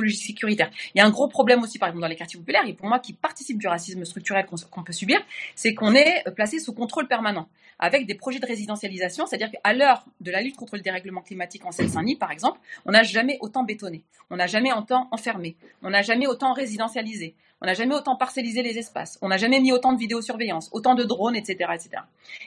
sécuritaire. 0.09 0.71
Il 0.95 0.99
y 0.99 1.01
a 1.01 1.05
un 1.05 1.09
gros 1.09 1.27
problème 1.27 1.61
aussi, 1.61 1.77
par 1.77 1.89
exemple, 1.89 2.01
dans 2.01 2.07
les 2.07 2.15
quartiers 2.15 2.39
populaires, 2.39 2.65
et 2.67 2.73
pour 2.73 2.87
moi, 2.87 2.99
qui 2.99 3.13
participe 3.13 3.57
du 3.57 3.67
racisme 3.67 4.03
structurel 4.05 4.45
qu'on 4.45 4.83
peut 4.83 4.93
subir, 4.93 5.19
c'est 5.55 5.73
qu'on 5.73 5.93
est 5.93 6.23
placé 6.35 6.59
sous 6.59 6.73
contrôle 6.73 7.07
permanent, 7.07 7.47
avec 7.77 8.05
des 8.05 8.15
projets 8.15 8.39
de 8.39 8.45
résidentialisation, 8.45 9.25
c'est-à-dire 9.25 9.51
qu'à 9.51 9.73
l'heure 9.73 10.05
de 10.19 10.31
la 10.31 10.41
lutte 10.41 10.55
contre 10.55 10.75
le 10.75 10.81
dérèglement 10.81 11.21
climatique 11.21 11.65
en 11.65 11.71
Seine-Saint-Denis, 11.71 12.17
par 12.17 12.31
exemple, 12.31 12.59
on 12.85 12.91
n'a 12.91 13.03
jamais 13.03 13.37
autant 13.41 13.63
bétonné, 13.63 14.03
on 14.29 14.35
n'a 14.35 14.47
jamais 14.47 14.73
autant 14.73 15.07
enfermé, 15.11 15.55
on 15.81 15.89
n'a 15.89 16.01
jamais 16.01 16.27
autant 16.27 16.53
résidentialisé, 16.53 17.35
on 17.61 17.65
n'a 17.65 17.73
jamais 17.73 17.95
autant 17.95 18.15
parcellisé 18.15 18.63
les 18.63 18.77
espaces, 18.77 19.17
on 19.21 19.29
n'a 19.29 19.37
jamais 19.37 19.59
mis 19.59 19.71
autant 19.71 19.93
de 19.93 19.99
vidéosurveillance, 19.99 20.69
autant 20.71 20.95
de 20.95 21.03
drones, 21.03 21.35
etc., 21.35 21.71
etc. 21.73 21.89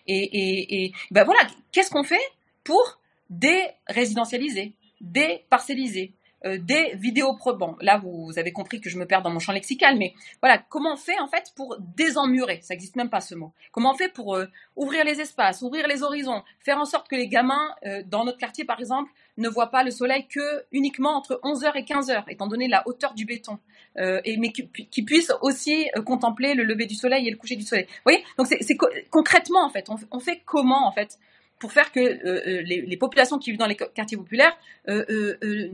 Et, 0.07 0.19
et, 0.19 0.85
et 0.85 0.93
ben 1.11 1.25
voilà, 1.25 1.41
qu'est-ce 1.71 1.91
qu'on 1.91 2.05
fait 2.05 2.21
pour 2.65 2.99
dérésidentialiser? 3.31 4.75
Déparcelliser, 5.03 6.15
euh, 6.45 6.59
des 6.59 6.93
vidéos. 6.95 7.37
Là, 7.81 7.99
vous, 8.03 8.33
avez 8.37 8.53
compris 8.53 8.81
que 8.81 8.91
je 8.91 8.99
me 8.99 9.07
perds 9.07 9.23
dans 9.23 9.31
mon 9.31 9.39
champ 9.39 9.53
lexical, 9.53 9.97
mais 9.97 10.15
voilà, 10.41 10.59
comment 10.69 10.95
on 10.95 10.97
fait 10.97 11.19
en 11.21 11.29
fait 11.29 11.53
pour 11.55 11.77
désemmurer? 11.97 12.61
Ça 12.63 12.75
n'existe 12.75 12.97
même 12.97 13.11
pas 13.11 13.21
ce 13.21 13.35
mot. 13.35 13.53
Comment 13.71 13.93
on 13.93 13.97
fait 13.97 14.13
pour 14.13 14.35
euh, 14.35 14.47
ouvrir 14.77 15.05
les 15.05 15.21
espaces, 15.21 15.63
ouvrir 15.63 15.87
les 15.87 16.03
horizons, 16.03 16.43
faire 16.61 16.79
en 16.79 16.85
sorte 16.85 17.09
que 17.09 17.17
les 17.17 17.29
gamins 17.29 17.75
euh, 17.87 18.03
dans 18.07 18.25
notre 18.25 18.39
quartier, 18.39 18.65
par 18.65 18.81
exemple, 18.81 19.11
ne 19.37 19.49
voient 19.49 19.71
pas 19.71 19.85
le 19.85 19.91
soleil 19.91 20.27
que 20.27 20.65
uniquement 20.73 21.17
entre 21.17 21.41
11h 21.45 21.77
et 21.77 21.83
15h, 21.83 22.25
étant 22.29 22.49
donné 22.49 22.69
la 22.69 22.87
hauteur 22.87 23.15
du 23.15 23.25
béton, 23.25 23.59
et 23.97 24.37
mais 24.39 24.53
qui, 24.53 25.03
puissent 25.03 25.33
aussi 25.43 25.87
contempler 26.07 26.55
le 26.55 26.65
lever 26.65 26.87
du 26.87 26.95
soleil 26.95 27.27
et 27.29 27.31
le 27.31 27.37
coucher 27.37 27.57
du 27.57 27.63
soleil. 27.63 27.85
Vous 27.87 28.03
voyez? 28.05 28.23
Donc 28.37 28.47
c'est 28.47 28.77
concrètement 29.11 29.65
en 29.65 29.71
fait, 29.71 29.89
on, 29.89 29.97
on 30.11 30.21
fait 30.21 30.43
comment 30.45 30.87
en 30.87 30.93
fait 30.93 31.19
pour 31.63 31.73
faire 31.73 31.93
que 31.93 32.01
euh, 32.01 32.43
euh, 32.49 32.63
les, 32.63 32.97
populations 32.97 33.39
qui 33.39 33.51
vivent 33.53 33.61
dans 33.61 33.69
les 33.69 33.77
quartiers 33.77 34.17
populaires 34.17 34.53
euh, 34.89 35.71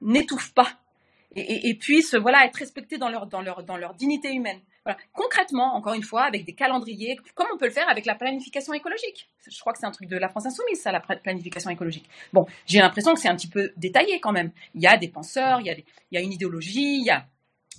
n'étouffent 0.00 0.54
pas 0.54 0.70
et, 1.36 1.74
puissent 1.74 2.14
voilà 2.14 2.46
être 2.46 2.56
respectées 2.56 2.96
dans 2.96 3.10
leur 3.10 3.26
dans 3.26 3.42
leur 3.42 3.62
dans 3.62 3.76
leur 3.76 3.92
dignité 3.94 4.32
humaine. 4.32 4.60
Concrètement, 5.12 5.74
encore 5.76 5.92
une 5.92 6.02
fois, 6.02 6.22
avec 6.22 6.46
des 6.46 6.54
calendriers, 6.54 7.18
comme 7.34 7.48
on 7.52 7.58
peut 7.58 7.66
le 7.66 7.72
faire 7.72 7.86
avec 7.90 8.06
la 8.06 8.14
planification 8.14 8.72
écologique. 8.72 9.28
Je 9.46 9.60
crois 9.60 9.74
que 9.74 9.78
c'est 9.78 9.84
un 9.84 9.90
truc 9.90 10.08
de 10.08 10.16
la 10.16 10.30
France 10.30 10.46
insoumise, 10.46 10.80
ça, 10.80 10.90
la 10.90 11.00
planification 11.00 11.68
écologique. 11.68 12.08
Bon, 12.32 12.46
j'ai 12.64 12.78
l'impression 12.78 13.12
que 13.12 13.20
c'est 13.20 13.28
un 13.28 13.36
petit 13.36 13.50
peu 13.50 13.70
détaillé 13.76 14.18
quand 14.18 14.32
même. 14.32 14.50
Il 14.74 14.80
y 14.80 14.86
a 14.86 14.96
des 14.96 15.08
penseurs, 15.08 15.60
il 15.60 15.66
y 15.66 15.70
a, 15.70 15.74
il 15.74 15.84
y 16.12 16.16
a 16.16 16.22
une 16.22 16.32
idéologie, 16.32 17.00
il 17.00 17.04
y 17.04 17.10
a 17.10 17.26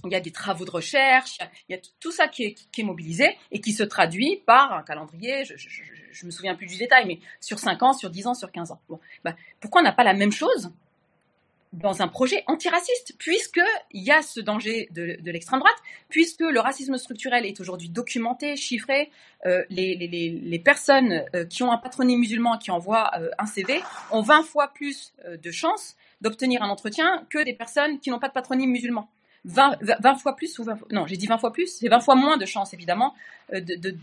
il 0.05 0.11
y 0.11 0.15
a 0.15 0.19
des 0.19 0.31
travaux 0.31 0.65
de 0.65 0.71
recherche, 0.71 1.39
il 1.67 1.75
y 1.75 1.77
a 1.77 1.81
tout 1.99 2.11
ça 2.11 2.27
qui 2.27 2.43
est, 2.43 2.83
mobilisé 2.83 3.37
et 3.51 3.59
qui 3.59 3.73
se 3.73 3.83
traduit 3.83 4.41
par 4.45 4.73
un 4.73 4.83
calendrier, 4.83 5.43
je, 5.43 5.55
je, 5.57 6.25
me 6.25 6.31
souviens 6.31 6.55
plus 6.55 6.67
du 6.67 6.77
détail, 6.77 7.05
mais 7.05 7.19
sur 7.41 7.59
5 7.59 7.83
ans, 7.83 7.93
sur 7.93 8.09
10 8.09 8.27
ans, 8.27 8.33
sur 8.33 8.51
15 8.51 8.71
ans. 8.71 8.79
Bah, 9.23 9.35
pourquoi 9.59 9.81
on 9.81 9.83
n'a 9.83 9.91
pas 9.91 10.03
la 10.03 10.13
même 10.13 10.31
chose 10.31 10.71
dans 11.73 12.01
un 12.01 12.07
projet 12.07 12.43
antiraciste, 12.47 13.13
puisqu'il 13.19 14.01
y 14.01 14.11
a 14.11 14.21
ce 14.21 14.39
danger 14.39 14.89
de, 14.91 15.17
l'extrême 15.25 15.59
droite, 15.59 15.77
puisque 16.09 16.41
le 16.41 16.59
racisme 16.59 16.97
structurel 16.97 17.45
est 17.45 17.59
aujourd'hui 17.59 17.89
documenté, 17.89 18.55
chiffré, 18.55 19.11
euh, 19.45 19.63
les, 19.69 20.61
personnes 20.63 21.23
euh, 21.35 21.45
qui 21.45 21.63
ont 21.63 21.71
un 21.71 21.77
patronyme 21.77 22.19
musulman 22.19 22.57
qui 22.57 22.71
envoient 22.71 23.11
euh, 23.19 23.29
un 23.37 23.45
CV 23.45 23.81
ont 24.11 24.21
20 24.21 24.43
fois 24.43 24.69
plus 24.73 25.13
de 25.27 25.51
chances 25.51 25.95
d'obtenir 26.21 26.61
un 26.63 26.69
entretien 26.69 27.25
que 27.29 27.43
des 27.43 27.53
personnes 27.53 27.99
qui 27.99 28.09
n'ont 28.09 28.19
pas 28.19 28.27
de 28.27 28.33
patronyme 28.33 28.71
musulman. 28.71 29.09
20, 29.45 29.77
20 29.81 30.15
fois 30.15 30.35
plus 30.35 30.57
ou 30.59 30.63
20, 30.63 30.79
non, 30.91 31.07
j'ai 31.07 31.17
dit 31.17 31.27
20 31.27 31.37
fois 31.37 31.53
plus, 31.53 31.67
c'est 31.67 31.87
20 31.87 31.99
fois 32.01 32.15
moins 32.15 32.37
de 32.37 32.45
chances 32.45 32.73
évidemment 32.73 33.13
euh, 33.53 33.61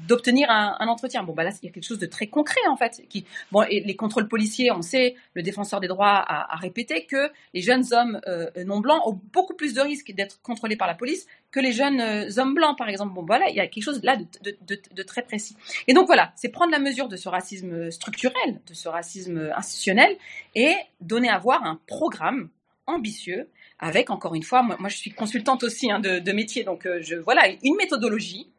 d'obtenir 0.08 0.50
un, 0.50 0.88
entretien. 0.88 1.22
Bon, 1.22 1.32
bah 1.32 1.44
là, 1.44 1.50
il 1.62 1.66
y 1.66 1.68
a 1.68 1.72
quelque 1.72 1.84
chose 1.84 1.98
de 1.98 2.06
très 2.06 2.26
concret 2.26 2.60
en 2.68 2.76
fait. 2.76 3.02
Qui, 3.08 3.24
bon, 3.52 3.62
et 3.62 3.80
les 3.80 3.96
contrôles 3.96 4.28
policiers, 4.28 4.72
on 4.72 4.82
sait, 4.82 5.14
le 5.34 5.42
défenseur 5.42 5.80
des 5.80 5.88
droits 5.88 6.24
a, 6.26 6.56
répété 6.56 7.04
que 7.04 7.30
les 7.54 7.60
jeunes 7.60 7.84
hommes 7.92 8.20
euh, 8.26 8.50
non 8.64 8.80
blancs 8.80 9.00
ont 9.06 9.20
beaucoup 9.32 9.54
plus 9.54 9.74
de 9.74 9.80
risques 9.80 10.12
d'être 10.12 10.40
contrôlés 10.42 10.76
par 10.76 10.88
la 10.88 10.94
police 10.94 11.26
que 11.52 11.60
les 11.60 11.72
jeunes 11.72 12.00
euh, 12.00 12.28
hommes 12.38 12.54
blancs, 12.54 12.76
par 12.76 12.88
exemple. 12.88 13.14
Bon, 13.14 13.24
voilà, 13.24 13.48
il 13.50 13.56
y 13.56 13.60
a 13.60 13.66
quelque 13.66 13.84
chose 13.84 14.00
là 14.02 14.16
de, 14.16 14.56
de, 14.66 14.80
de 14.92 15.02
très 15.02 15.22
précis. 15.22 15.56
Et 15.86 15.94
donc 15.94 16.06
voilà, 16.06 16.32
c'est 16.36 16.48
prendre 16.48 16.72
la 16.72 16.78
mesure 16.78 17.08
de 17.08 17.16
ce 17.16 17.28
racisme 17.28 17.90
structurel, 17.90 18.60
de 18.66 18.74
ce 18.74 18.88
racisme 18.88 19.52
institutionnel, 19.54 20.16
et 20.54 20.74
donner 21.00 21.28
à 21.28 21.38
voir 21.38 21.64
un 21.64 21.78
programme 21.86 22.48
ambitieux 22.86 23.48
avec 23.78 24.10
encore 24.10 24.34
une 24.34 24.42
fois, 24.42 24.62
moi, 24.62 24.76
moi, 24.78 24.88
je 24.88 24.96
suis 24.96 25.10
consultante 25.10 25.62
aussi 25.62 25.90
hein, 25.90 26.00
de, 26.00 26.18
de 26.18 26.32
métier, 26.32 26.64
donc 26.64 26.86
euh, 26.86 26.98
je 27.02 27.14
voilà 27.16 27.42
une 27.62 27.76
méthodologie 27.76 28.50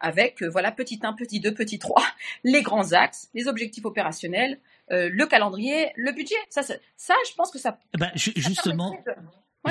avec 0.00 0.42
euh, 0.42 0.48
voilà 0.50 0.72
petit 0.72 1.00
1, 1.02 1.14
petit 1.14 1.40
2, 1.40 1.54
petit 1.54 1.78
3, 1.78 2.02
les 2.44 2.62
grands 2.62 2.92
axes, 2.92 3.28
les 3.34 3.48
objectifs 3.48 3.84
opérationnels, 3.86 4.58
euh, 4.92 5.08
le 5.12 5.26
calendrier, 5.26 5.92
le 5.96 6.12
budget. 6.12 6.34
Ça, 6.50 6.62
ça, 6.62 6.74
ça, 6.96 7.14
je 7.28 7.34
pense 7.34 7.50
que 7.50 7.58
ça. 7.58 7.78
Eh 7.94 7.98
ben, 7.98 8.10
ju- 8.14 8.32
ça 8.34 8.40
justement, 8.48 8.96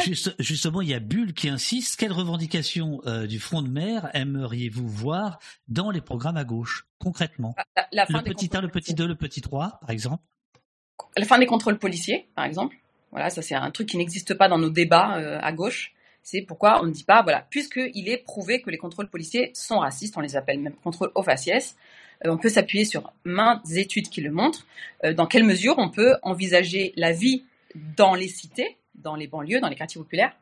juste- 0.04 0.36
justement, 0.40 0.82
il 0.82 0.90
y 0.90 0.94
a 0.96 1.00
Bulle 1.00 1.34
qui 1.34 1.48
insiste. 1.48 1.96
Quelles 1.98 2.12
revendications 2.12 3.02
euh, 3.06 3.28
du 3.28 3.40
Front 3.40 3.62
de 3.62 3.70
mer 3.70 4.10
aimeriez-vous 4.14 4.88
voir 4.88 5.38
dans 5.68 5.92
les 5.92 6.02
programmes 6.02 6.38
à 6.38 6.44
gauche, 6.44 6.88
concrètement? 6.98 7.54
La, 7.78 7.88
la 7.92 8.06
fin 8.08 8.18
Le 8.18 8.24
des 8.24 8.32
petit 8.32 8.50
1, 8.52 8.62
le 8.62 8.70
petit 8.70 8.94
2, 8.96 9.06
le 9.08 9.16
petit 9.16 9.42
3, 9.42 9.78
par 9.82 9.90
exemple 9.92 10.24
la 11.18 11.26
fin 11.26 11.38
des 11.40 11.46
contrôles 11.46 11.78
policiers, 11.78 12.28
par 12.36 12.46
exemple. 12.46 12.76
Voilà, 13.16 13.30
ça 13.30 13.42
c'est 13.42 13.56
un 13.56 13.72
truc 13.72 13.88
qui 13.88 13.96
n'existe 13.96 14.34
pas 14.34 14.50
dans 14.50 14.58
nos 14.58 14.70
débats 14.70 15.16
euh, 15.20 15.40
à 15.42 15.54
gauche. 15.54 15.94
C'est 16.22 16.42
pourquoi 16.42 16.82
on 16.84 16.86
ne 16.86 16.92
dit 16.92 17.06
pas, 17.06 17.22
voilà, 17.22 17.48
puisqu'il 17.50 18.10
est 18.10 18.18
prouvé 18.18 18.62
que 18.62 18.70
les 18.70 18.78
contrôles 18.78 19.08
policiers 19.08 19.52
sont 19.54 19.80
racistes, 19.80 20.18
on 20.18 20.20
les 20.20 20.36
appelle 20.36 20.60
même 20.60 20.76
contrôles 20.84 21.12
au 21.16 21.24
faciès, 21.24 21.78
euh, 22.26 22.30
on 22.30 22.38
peut 22.38 22.50
s'appuyer 22.50 22.84
sur 22.84 23.14
maintes 23.24 23.62
études 23.72 24.10
qui 24.10 24.20
le 24.20 24.32
montrent, 24.32 24.66
euh, 25.06 25.14
dans 25.14 25.28
quelle 25.28 25.46
mesure 25.46 25.76
on 25.78 25.90
peut 25.90 26.16
envisager 26.24 26.92
la 26.98 27.14
vie 27.14 27.46
dans 27.96 28.16
les 28.16 28.28
cités, 28.28 28.76
dans 28.96 29.16
les 29.16 29.28
banlieues, 29.28 29.62
dans 29.62 29.70
les 29.70 29.76
quartiers 29.78 30.02
populaires, 30.02 30.36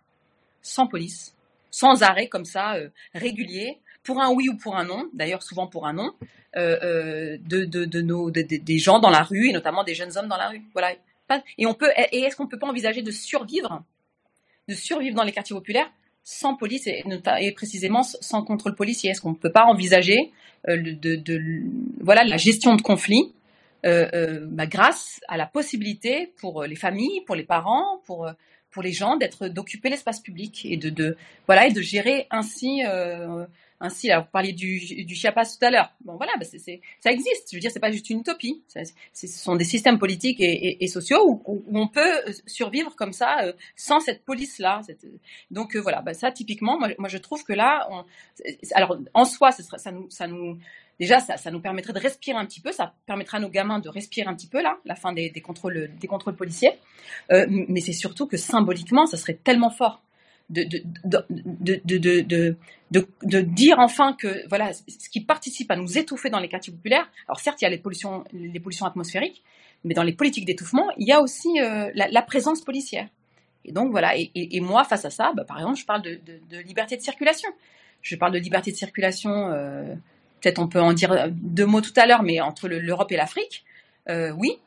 sans 0.63 0.87
police, 0.87 1.35
sans 1.69 2.01
arrêt 2.01 2.27
comme 2.27 2.45
ça, 2.45 2.75
régulier, 3.13 3.77
pour 4.03 4.19
un 4.19 4.31
oui 4.31 4.49
ou 4.49 4.57
pour 4.57 4.77
un 4.77 4.85
non, 4.85 5.09
d'ailleurs 5.13 5.43
souvent 5.43 5.67
pour 5.67 5.85
un 5.85 5.93
non, 5.93 6.11
de, 6.55 7.37
de, 7.65 8.01
nos, 8.01 8.31
de- 8.31 8.41
de- 8.41 8.57
des 8.57 8.77
gens 8.79 8.99
dans 8.99 9.09
la 9.11 9.21
rue, 9.21 9.49
et 9.49 9.53
notamment 9.53 9.83
des 9.83 9.93
jeunes 9.93 10.17
hommes 10.17 10.27
dans 10.27 10.37
la 10.37 10.49
rue. 10.49 10.63
Voilà. 10.73 10.93
Et, 11.57 11.65
on 11.65 11.73
peut, 11.73 11.89
et 12.11 12.19
est-ce 12.19 12.35
qu'on 12.35 12.47
peut 12.47 12.59
pas 12.59 12.67
envisager 12.67 13.01
de 13.01 13.11
survivre, 13.11 13.83
de 14.67 14.73
survivre 14.73 15.15
dans 15.15 15.23
les 15.23 15.31
quartiers 15.31 15.55
populaires 15.55 15.91
sans 16.23 16.55
police 16.55 16.87
et, 16.87 17.51
précisément 17.53 18.03
sans 18.03 18.43
contrôle 18.43 18.75
policier? 18.75 19.11
Est-ce 19.11 19.21
qu'on 19.21 19.31
ne 19.31 19.37
peut 19.37 19.51
pas 19.51 19.65
envisager 19.65 20.31
euh, 20.69 20.77
de, 20.77 21.63
voilà, 22.01 22.23
la 22.23 22.37
gestion 22.37 22.75
de 22.75 22.81
conflits 22.81 23.33
euh, 23.85 24.07
euh, 24.13 24.39
bah, 24.49 24.65
grâce 24.65 25.19
à 25.27 25.35
la 25.37 25.45
possibilité 25.45 26.33
pour 26.37 26.63
les 26.63 26.75
familles, 26.75 27.21
pour 27.25 27.35
les 27.35 27.43
parents, 27.43 28.01
pour, 28.05 28.29
pour 28.71 28.81
les 28.81 28.93
gens 28.93 29.17
d'être 29.17 29.47
d'occuper 29.47 29.89
l'espace 29.89 30.21
public 30.21 30.65
et 30.65 30.77
de, 30.77 31.17
voilà 31.47 31.67
et 31.67 31.71
de 31.71 31.81
gérer 31.81 32.27
ainsi 32.31 32.81
ainsi 33.83 34.07
là 34.07 34.21
vous 34.21 34.31
parliez 34.31 34.53
du, 34.53 34.79
Chiapas 35.13 35.57
tout 35.57 35.65
à 35.65 35.69
l'heure. 35.69 35.93
Bon 36.03 36.15
voilà 36.15 36.31
bah, 36.39 36.45
ça 36.45 37.11
existe. 37.11 37.49
Je 37.51 37.57
veux 37.57 37.59
dire 37.59 37.69
c'est 37.71 37.79
pas 37.79 37.91
juste 37.91 38.09
une 38.09 38.21
utopie. 38.21 38.63
Ce 39.13 39.27
sont 39.27 39.55
des 39.55 39.65
systèmes 39.65 39.99
politiques 39.99 40.39
et, 40.39 40.87
sociaux 40.87 41.41
où, 41.45 41.63
on 41.71 41.87
peut 41.87 42.27
euh, 42.27 42.31
survivre 42.47 42.95
comme 42.95 43.13
ça 43.13 43.43
euh, 43.43 43.53
sans 43.75 43.99
cette 43.99 44.25
police 44.25 44.59
là 44.59 44.81
donc 45.51 45.75
euh, 45.75 45.79
voilà 45.81 46.01
bah, 46.01 46.13
ça 46.13 46.31
typiquement 46.31 46.79
moi, 46.79 47.09
je 47.09 47.17
trouve 47.17 47.43
que 47.43 47.53
là 47.53 47.87
alors 48.73 48.97
en 49.13 49.25
soi 49.25 49.51
ça 49.51 49.91
nous 50.27 50.57
déjà 50.99 51.19
ça, 51.19 51.51
nous 51.51 51.59
permettrait 51.59 51.93
de 51.93 51.99
respirer 51.99 52.37
un 52.37 52.45
petit 52.45 52.61
peu. 52.61 52.71
Ça 52.71 52.93
permettra 53.05 53.37
à 53.37 53.41
nos 53.41 53.49
gamins 53.49 53.79
de 53.79 53.89
respirer 53.89 54.27
un 54.27 54.35
petit 54.35 54.47
peu 54.47 54.61
là 54.61 54.77
la 54.85 54.95
fin 54.95 55.13
des, 55.13 55.31
contrôles 55.41 55.89
policiers. 56.37 56.71
Euh, 57.31 57.45
mais 57.49 57.81
c'est 57.81 57.93
surtout 57.93 58.27
que 58.27 58.37
symboliquement, 58.37 59.05
ça 59.05 59.17
serait 59.17 59.39
tellement 59.43 59.69
fort 59.69 60.01
de, 60.53 60.81
de, 61.03 62.57
de, 63.23 63.41
dire 63.41 63.79
enfin 63.79 64.13
que 64.13 64.47
voilà, 64.47 64.71
ce 64.73 65.09
qui 65.09 65.21
participe 65.21 65.71
à 65.71 65.75
nous 65.75 65.97
étouffer 65.97 66.29
dans 66.29 66.39
les 66.39 66.47
quartiers 66.47 66.73
populaires, 66.73 67.09
alors 67.27 67.39
certes, 67.39 67.61
il 67.61 67.65
y 67.65 67.67
a 67.67 67.71
les 67.71 67.77
pollutions, 67.77 68.23
les 68.33 68.59
pollutions 68.59 68.85
atmosphériques, 68.85 69.43
mais 69.83 69.93
dans 69.93 70.03
les 70.03 70.13
politiques 70.13 70.45
d'étouffement, 70.45 70.89
il 70.97 71.07
y 71.07 71.11
a 71.11 71.21
aussi 71.21 71.59
euh, 71.59 71.91
la, 71.95 72.21
présence 72.21 72.61
policière. 72.61 73.07
Et 73.65 73.71
donc 73.71 73.91
voilà, 73.91 74.13
et, 74.15 74.59
moi, 74.59 74.83
face 74.83 75.05
à 75.05 75.09
ça, 75.09 75.31
bah, 75.35 75.43
par 75.45 75.57
exemple, 75.57 75.79
je 75.79 75.85
parle 75.85 76.01
de, 76.01 76.57
liberté 76.59 76.97
de 76.97 77.01
circulation. 77.01 77.49
Je 78.01 78.15
parle 78.15 78.33
de 78.33 78.39
liberté 78.39 78.71
de 78.71 78.75
circulation, 78.75 79.31
euh, 79.31 79.95
peut-être 80.41 80.59
on 80.59 80.67
peut 80.67 80.81
en 80.81 80.93
dire 80.93 81.29
deux 81.31 81.65
mots 81.65 81.81
tout 81.81 81.93
à 81.95 82.05
l'heure, 82.05 82.23
mais 82.23 82.41
entre 82.41 82.67
le- 82.67 82.79
l'Europe 82.79 83.11
et 83.13 83.15
l'Afrique, 83.15 83.63
euh, 84.09 84.31
oui, 84.31 84.59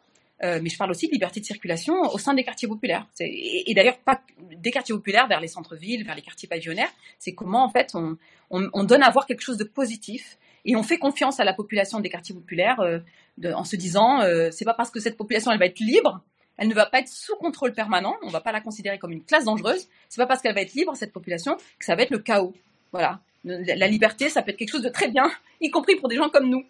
euh, 0.43 0.61
mais 0.63 0.69
je 0.69 0.77
parle 0.77 0.91
aussi 0.91 1.07
de 1.07 1.13
liberté 1.13 1.41
de 1.41 1.47
circulation 1.47 1.95
au 2.13 2.19
sein 2.19 2.35
des 2.35 2.45
quartiers 2.45 2.69
populaires. 2.69 3.07
Et, 3.21 3.73
d'ailleurs, 3.75 3.99
pas 3.99 4.21
des 4.39 4.71
quartiers 4.71 4.95
populaires 4.95 5.27
vers 5.29 5.41
les 5.41 5.49
centres-villes, 5.49 6.05
vers 6.05 6.15
les 6.15 6.23
quartiers 6.23 6.49
pavillonnaires. 6.49 6.93
C'est 7.19 7.35
comment, 7.35 7.65
en 7.65 7.71
fait, 7.71 7.93
on, 7.95 8.17
on, 8.51 8.69
on 8.73 8.85
donne 8.85 9.03
à 9.03 9.11
voir 9.11 9.27
quelque 9.27 9.41
chose 9.41 9.57
de 9.57 9.65
positif 9.65 10.39
et 10.67 10.77
on 10.77 10.83
fait 10.83 10.99
confiance 10.99 11.41
à 11.41 11.45
la 11.45 11.55
population 11.55 12.01
des 12.01 12.11
quartiers 12.11 12.35
populaires 12.35 12.81
euh, 12.81 12.99
en 13.45 13.65
se 13.65 13.77
disant, 13.77 14.21
euh, 14.23 14.51
c'est 14.51 14.65
pas 14.65 14.75
parce 14.75 14.91
que 14.91 15.01
cette 15.01 15.17
population, 15.17 15.51
elle 15.53 15.59
va 15.59 15.67
être 15.67 15.81
libre, 15.81 16.21
elle 16.59 16.69
ne 16.69 16.75
va 16.75 16.87
pas 16.87 16.99
être 16.99 17.09
sous 17.09 17.37
contrôle 17.37 17.73
permanent, 17.73 18.17
on 18.23 18.29
va 18.29 18.41
pas 18.41 18.53
la 18.53 18.61
considérer 18.61 18.99
comme 18.99 19.13
une 19.13 19.23
classe 19.23 19.45
dangereuse, 19.45 19.89
c'est 20.09 20.21
pas 20.21 20.27
parce 20.27 20.43
qu'elle 20.43 20.55
va 20.55 20.63
être 20.63 20.75
libre, 20.75 20.95
cette 20.97 21.13
population, 21.13 21.57
que 21.79 21.85
ça 21.85 21.95
va 21.95 22.03
être 22.03 22.11
le 22.11 22.19
chaos. 22.19 22.55
Voilà. 22.93 23.21
La 23.45 23.87
liberté, 23.87 24.29
ça 24.29 24.43
peut 24.43 24.51
être 24.51 24.57
quelque 24.57 24.73
chose 24.73 24.83
de 24.83 24.89
très 24.89 25.09
bien, 25.09 25.31
y 25.61 25.71
compris 25.71 25.95
pour 25.97 26.09
des 26.09 26.17
gens 26.17 26.29
comme 26.29 26.51
nous. 26.51 26.65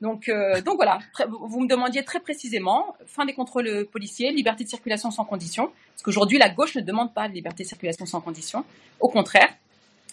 Donc, 0.00 0.28
euh, 0.28 0.62
donc 0.62 0.76
voilà, 0.76 0.98
vous 1.28 1.60
me 1.60 1.68
demandiez 1.68 2.04
très 2.04 2.20
précisément, 2.20 2.96
fin 3.06 3.26
des 3.26 3.34
contrôles 3.34 3.86
policiers, 3.92 4.32
liberté 4.32 4.64
de 4.64 4.68
circulation 4.68 5.10
sans 5.10 5.24
condition, 5.24 5.70
parce 5.92 6.02
qu'aujourd'hui 6.02 6.38
la 6.38 6.48
gauche 6.48 6.74
ne 6.74 6.80
demande 6.80 7.12
pas 7.12 7.28
de 7.28 7.34
liberté 7.34 7.64
de 7.64 7.68
circulation 7.68 8.06
sans 8.06 8.20
condition. 8.20 8.64
Au 8.98 9.08
contraire, 9.08 9.50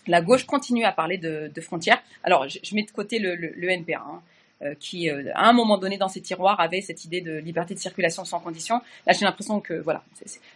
la 0.07 0.21
gauche 0.21 0.45
continue 0.45 0.83
à 0.85 0.91
parler 0.91 1.17
de, 1.17 1.61
frontières. 1.61 2.01
Alors, 2.23 2.47
je, 2.47 2.75
mets 2.75 2.83
de 2.83 2.91
côté 2.91 3.19
le, 3.19 3.35
le, 3.35 3.69
NPA, 3.69 3.97
hein, 3.99 4.21
euh, 4.63 4.73
qui 4.79 5.09
euh, 5.09 5.31
à 5.35 5.47
un 5.47 5.53
moment 5.53 5.77
donné 5.77 5.97
dans 5.97 6.07
ses 6.07 6.21
tiroirs 6.21 6.59
avait 6.59 6.81
cette 6.81 7.05
idée 7.05 7.21
de 7.21 7.37
liberté 7.37 7.73
de 7.75 7.79
circulation 7.79 8.25
sans 8.25 8.39
condition. 8.39 8.81
Là, 9.05 9.13
j'ai 9.13 9.25
l'impression 9.25 9.59
que 9.59 9.75
voilà, 9.75 10.03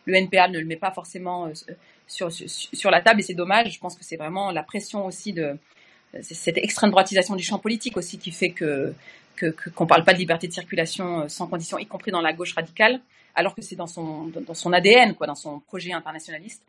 le 0.05 0.15
NPA 0.15 0.47
ne 0.47 0.59
le 0.59 0.65
met 0.65 0.75
pas 0.75 0.91
forcément 0.91 1.45
euh, 1.45 1.53
sur, 2.07 2.31
sur, 2.31 2.49
sur 2.49 2.91
la 2.91 3.01
table 3.01 3.19
et 3.19 3.23
c'est 3.23 3.33
dommage. 3.33 3.71
Je 3.71 3.79
pense 3.79 3.95
que 3.95 4.03
c'est 4.03 4.17
vraiment 4.17 4.51
la 4.51 4.63
pression 4.63 5.05
aussi 5.05 5.33
de 5.33 5.57
cette 6.21 6.57
extrême 6.57 6.89
droitisation 6.89 7.35
du 7.35 7.43
champ 7.43 7.57
politique 7.59 7.95
aussi 7.95 8.17
qui 8.17 8.31
fait 8.31 8.49
que 8.49 8.93
que- 9.35 9.69
qu'on 9.69 9.87
parle 9.87 10.03
pas 10.03 10.13
de 10.13 10.19
liberté 10.19 10.47
de 10.47 10.53
circulation 10.53 11.21
euh, 11.21 11.27
sans 11.27 11.47
condition, 11.47 11.77
y 11.77 11.85
compris 11.85 12.11
dans 12.11 12.21
la 12.21 12.33
gauche 12.33 12.53
radicale, 12.53 13.01
alors 13.35 13.55
que 13.55 13.61
c'est 13.61 13.75
dans 13.75 13.87
son 13.87 14.25
dans 14.27 14.53
son 14.53 14.73
ADN, 14.73 15.15
quoi, 15.15 15.27
dans 15.27 15.35
son 15.35 15.59
projet 15.59 15.93
internationaliste. 15.93 16.63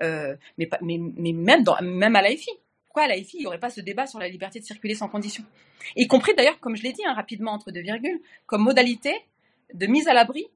Euh, 0.00 0.36
mais, 0.58 0.68
mais 0.80 1.32
même, 1.32 1.64
dans, 1.64 1.76
même 1.82 2.14
à 2.16 2.22
l'AFI. 2.22 2.50
Pourquoi 2.86 3.02
à 3.04 3.08
l'AFI, 3.08 3.36
il 3.38 3.40
n'y 3.40 3.46
aurait 3.46 3.58
pas 3.58 3.70
ce 3.70 3.80
débat 3.80 4.06
sur 4.06 4.18
la 4.18 4.28
liberté 4.28 4.60
de 4.60 4.64
circuler 4.64 4.94
sans 4.94 5.08
condition? 5.08 5.44
Y 5.96 6.06
compris 6.06 6.34
d'ailleurs, 6.36 6.60
comme 6.60 6.76
je 6.76 6.82
l'ai 6.82 6.92
dit 6.92 7.02
hein, 7.06 7.14
rapidement 7.14 7.52
entre 7.52 7.70
deux 7.70 7.80
virgules, 7.80 8.20
comme 8.46 8.62
modalité 8.62 9.12
de 9.74 9.86
mise 9.86 10.08
à 10.08 10.14
l'abri 10.14 10.46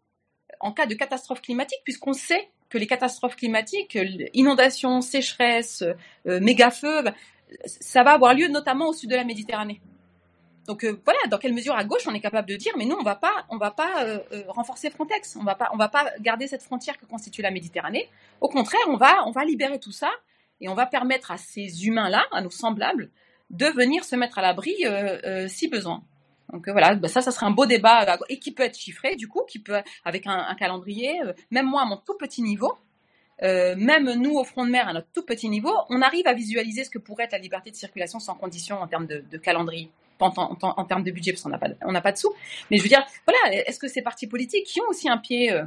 en 0.60 0.72
cas 0.72 0.86
de 0.86 0.94
catastrophe 0.94 1.42
climatique, 1.42 1.80
puisqu'on 1.84 2.12
sait 2.12 2.48
que 2.68 2.78
les 2.78 2.86
catastrophes 2.86 3.36
climatiques, 3.36 3.96
euh, 3.96 4.26
inondations, 4.32 5.00
sécheresses, 5.00 5.82
euh, 6.26 6.40
méga-feux, 6.40 7.02
bah, 7.02 7.14
ça 7.66 8.02
va 8.02 8.12
avoir 8.12 8.34
lieu 8.34 8.48
notamment 8.48 8.88
au 8.88 8.92
sud 8.92 9.10
de 9.10 9.16
la 9.16 9.24
Méditerranée. 9.24 9.80
Donc 10.66 10.84
euh, 10.84 11.00
voilà, 11.04 11.18
dans 11.28 11.38
quelle 11.38 11.54
mesure 11.54 11.74
à 11.74 11.84
gauche 11.84 12.06
on 12.06 12.14
est 12.14 12.20
capable 12.20 12.48
de 12.48 12.56
dire, 12.56 12.72
mais 12.76 12.84
nous 12.84 12.96
on 12.98 13.02
va 13.02 13.16
pas, 13.16 13.46
on 13.48 13.56
va 13.56 13.70
pas 13.72 14.04
euh, 14.04 14.20
euh, 14.32 14.44
renforcer 14.48 14.90
Frontex, 14.90 15.36
on 15.36 15.44
va 15.44 15.54
pas, 15.54 15.68
on 15.72 15.76
va 15.76 15.88
pas 15.88 16.06
garder 16.20 16.46
cette 16.46 16.62
frontière 16.62 16.98
que 16.98 17.06
constitue 17.06 17.42
la 17.42 17.50
Méditerranée. 17.50 18.08
Au 18.40 18.48
contraire, 18.48 18.80
on 18.88 18.96
va, 18.96 19.26
on 19.26 19.32
va 19.32 19.44
libérer 19.44 19.80
tout 19.80 19.92
ça 19.92 20.10
et 20.60 20.68
on 20.68 20.74
va 20.74 20.86
permettre 20.86 21.32
à 21.32 21.36
ces 21.36 21.86
humains-là, 21.86 22.24
à 22.30 22.40
nos 22.40 22.50
semblables, 22.50 23.10
de 23.50 23.66
venir 23.66 24.04
se 24.04 24.14
mettre 24.14 24.38
à 24.38 24.42
l'abri 24.42 24.74
si 25.48 25.68
besoin. 25.68 26.02
Donc 26.52 26.68
voilà, 26.68 26.94
bah, 26.94 27.08
ça, 27.08 27.22
ça 27.22 27.32
serait 27.32 27.46
un 27.46 27.50
beau 27.50 27.66
débat 27.66 28.18
et 28.28 28.38
qui 28.38 28.52
peut 28.52 28.62
être 28.62 28.78
chiffré 28.78 29.16
du 29.16 29.26
coup, 29.26 29.42
qui 29.48 29.58
peut 29.58 29.82
avec 30.04 30.26
un, 30.26 30.54
calendrier. 30.54 31.20
même 31.50 31.66
moi 31.66 31.82
à 31.82 31.84
mon 31.84 31.96
tout 31.96 32.16
petit 32.16 32.42
niveau, 32.42 32.78
même 33.40 34.12
nous 34.14 34.36
au 34.36 34.44
front 34.44 34.64
de 34.64 34.70
mer 34.70 34.88
à 34.88 34.92
notre 34.92 35.08
tout 35.12 35.24
petit 35.24 35.48
niveau, 35.48 35.74
on 35.88 36.00
arrive 36.00 36.28
à 36.28 36.34
visualiser 36.34 36.84
ce 36.84 36.90
que 36.90 36.98
pourrait 36.98 37.24
être 37.24 37.32
la 37.32 37.38
liberté 37.38 37.70
de 37.72 37.76
circulation 37.76 38.20
sans 38.20 38.34
condition 38.34 38.80
en 38.80 38.86
termes 38.86 39.06
de, 39.06 39.38
calendrier, 39.38 39.90
en, 40.22 40.84
termes 40.84 41.02
de 41.04 41.10
budget 41.10 41.32
parce 41.32 41.42
qu'on 41.42 41.50
n'a 41.50 41.58
pas, 41.58 42.12
de- 42.12 42.18
sous. 42.18 42.32
Mais 42.70 42.78
je 42.78 42.82
veux 42.82 42.88
dire, 42.88 43.04
voilà, 43.26 43.62
est-ce 43.66 43.78
que 43.78 43.88
ces 43.88 44.02
partis 44.02 44.26
politiques 44.26 44.66
qui 44.66 44.80
ont 44.80 44.88
aussi 44.88 45.08
un 45.08 45.18
pied 45.18 45.52
euh, 45.52 45.64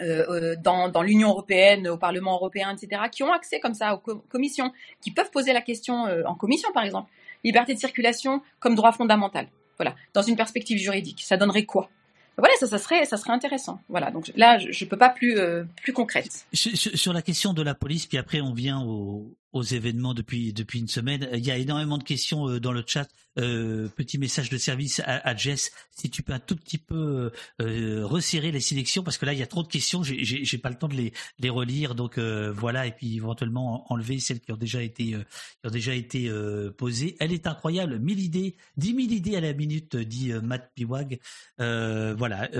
euh, 0.00 0.24
euh, 0.28 0.56
dans, 0.56 1.02
l'Union 1.02 1.28
européenne, 1.28 1.88
au 1.88 1.98
Parlement 1.98 2.34
européen, 2.34 2.74
etc., 2.74 3.02
qui 3.10 3.22
ont 3.22 3.32
accès 3.32 3.60
comme 3.60 3.74
ça 3.74 3.94
aux 3.94 3.98
co- 3.98 4.24
commissions, 4.28 4.72
qui 5.00 5.10
peuvent 5.10 5.30
poser 5.30 5.52
la 5.52 5.60
question 5.60 6.06
en 6.26 6.34
commission 6.34 6.72
par 6.72 6.84
exemple, 6.84 7.10
liberté 7.44 7.74
de 7.74 7.78
circulation 7.78 8.42
comme 8.58 8.74
droit 8.74 8.92
fondamental. 8.92 9.48
Voilà, 9.78 9.94
dans 10.14 10.22
une 10.22 10.36
perspective 10.36 10.78
juridique, 10.78 11.22
ça 11.22 11.36
donnerait 11.36 11.64
quoi? 11.64 11.90
Voilà, 12.38 12.54
ça, 12.58 12.66
ça 12.66 12.78
serait, 12.78 13.04
ça 13.04 13.16
serait 13.18 13.32
intéressant. 13.32 13.80
Voilà, 13.88 14.10
donc 14.10 14.32
là, 14.36 14.58
je, 14.58 14.72
je 14.72 14.84
peux 14.86 14.96
pas 14.96 15.10
plus, 15.10 15.38
euh, 15.38 15.64
plus 15.82 15.92
concrète. 15.92 16.46
Sur 16.54 17.12
la 17.12 17.20
question 17.20 17.52
de 17.52 17.62
la 17.62 17.74
police, 17.74 18.06
puis 18.06 18.16
après 18.16 18.40
on 18.40 18.54
vient 18.54 18.80
au, 18.80 19.26
aux 19.52 19.62
événements 19.62 20.14
depuis 20.14 20.52
depuis 20.52 20.80
une 20.80 20.88
semaine. 20.88 21.28
Il 21.32 21.44
y 21.44 21.50
a 21.50 21.56
énormément 21.56 21.98
de 21.98 22.04
questions 22.04 22.48
euh, 22.48 22.60
dans 22.60 22.72
le 22.72 22.82
chat. 22.86 23.08
Euh, 23.38 23.88
petit 23.88 24.18
message 24.18 24.50
de 24.50 24.58
service 24.58 25.00
à, 25.00 25.26
à, 25.26 25.34
Jess, 25.34 25.72
si 25.90 26.10
tu 26.10 26.22
peux 26.22 26.34
un 26.34 26.38
tout 26.38 26.54
petit 26.54 26.76
peu 26.76 27.30
euh, 27.62 28.04
resserrer 28.04 28.52
les 28.52 28.60
sélections 28.60 29.02
parce 29.02 29.16
que 29.16 29.24
là 29.24 29.32
il 29.32 29.38
y 29.38 29.42
a 29.42 29.46
trop 29.46 29.62
de 29.62 29.68
questions, 29.68 30.02
j'ai 30.02 30.58
pas 30.58 30.68
le 30.68 30.76
temps 30.76 30.88
de 30.88 30.94
les 30.94 31.14
les 31.38 31.48
relire 31.48 31.94
donc 31.94 32.18
euh, 32.18 32.52
voilà 32.52 32.86
et 32.86 32.92
puis 32.92 33.16
éventuellement 33.16 33.90
enlever 33.90 34.18
celles 34.18 34.40
qui 34.40 34.52
ont 34.52 34.56
déjà 34.58 34.82
été 34.82 35.14
euh, 35.14 35.22
qui 35.62 35.68
ont 35.68 35.70
déjà 35.70 35.94
été 35.94 36.30
posées. 36.76 37.16
Elle 37.20 37.32
est 37.32 37.46
incroyable, 37.46 37.98
1000 37.98 38.20
idées, 38.20 38.56
10 38.76 38.86
000 38.88 38.98
idées 39.00 39.36
à 39.36 39.40
la 39.40 39.54
minute 39.54 39.96
dit 39.96 40.32
Matt 40.42 40.70
Piwag. 40.74 41.18
voilà, 41.58 42.50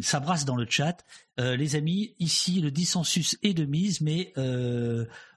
ça 0.00 0.20
brasse 0.20 0.44
dans 0.44 0.56
le 0.56 0.66
chat. 0.68 1.04
les 1.38 1.76
amis, 1.76 2.14
ici 2.18 2.60
le 2.60 2.70
dissensus 2.70 3.38
est 3.42 3.54
de 3.54 3.64
mise, 3.64 4.00
mais 4.00 4.32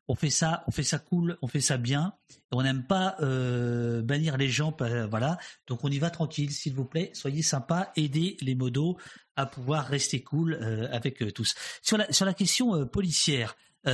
on 0.08 0.16
fait 0.16 0.30
ça, 0.30 0.64
on 0.68 0.72
fait 0.72 0.84
ça 0.84 1.00
cool, 1.00 1.38
on 1.42 1.48
fait 1.48 1.62
ça 1.62 1.78
bien. 1.78 2.14
On 2.52 2.62
n'aime 2.64 2.86
pas 2.86 3.16
euh, 3.22 4.02
bannir 4.02 4.38
les 4.38 4.50
gens, 4.50 4.76
voilà. 5.10 5.38
Donc 5.68 5.84
on 5.84 5.90
y 5.90 6.00
va 6.00 6.10
tranquille, 6.10 6.52
s'il 6.52 6.74
vous 6.74 6.86
plaît. 6.86 7.12
Soyez 7.14 7.42
sympa, 7.42 7.92
aidez 7.96 8.38
les 8.42 8.56
modos 8.56 8.98
à 9.36 9.46
pouvoir 9.46 9.88
rester 9.88 10.22
cool 10.22 10.54
euh, 10.54 10.88
avec 10.92 11.22
euh, 11.24 11.32
tous. 11.32 11.56
Sur 11.82 11.98
la 11.98 12.34
question 12.34 12.86
policière. 12.88 13.56
sur 13.86 13.92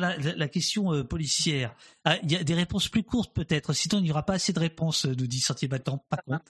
la, 0.00 0.48
question 0.48 1.04
policière, 1.04 1.74
il 2.22 2.32
y 2.32 2.36
a 2.36 2.44
des 2.44 2.54
réponses 2.54 2.88
plus 2.88 3.02
courtes 3.02 3.34
peut-être. 3.34 3.72
Sinon, 3.72 3.98
il 3.98 4.04
n'y 4.04 4.10
aura 4.10 4.24
pas 4.24 4.34
assez 4.34 4.52
de 4.52 4.60
réponses, 4.60 5.04
nous 5.04 5.26
dit 5.26 5.40
Sentier 5.40 5.68
Battant. 5.68 6.04
Pas 6.08 6.18
contre. 6.26 6.44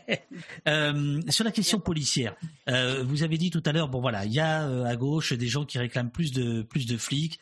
Euh, 0.68 1.20
sur 1.28 1.44
la 1.44 1.50
question 1.50 1.80
policière, 1.80 2.34
euh, 2.68 3.02
vous 3.04 3.22
avez 3.22 3.38
dit 3.38 3.50
tout 3.50 3.62
à 3.64 3.72
l'heure, 3.72 3.88
bon 3.88 4.00
voilà, 4.00 4.24
il 4.24 4.32
y 4.32 4.40
a 4.40 4.66
euh, 4.66 4.84
à 4.84 4.96
gauche 4.96 5.32
des 5.32 5.46
gens 5.46 5.64
qui 5.64 5.78
réclament 5.78 6.10
plus 6.10 6.32
de 6.32 6.62
plus 6.62 6.86
de 6.86 6.96
flics, 6.96 7.40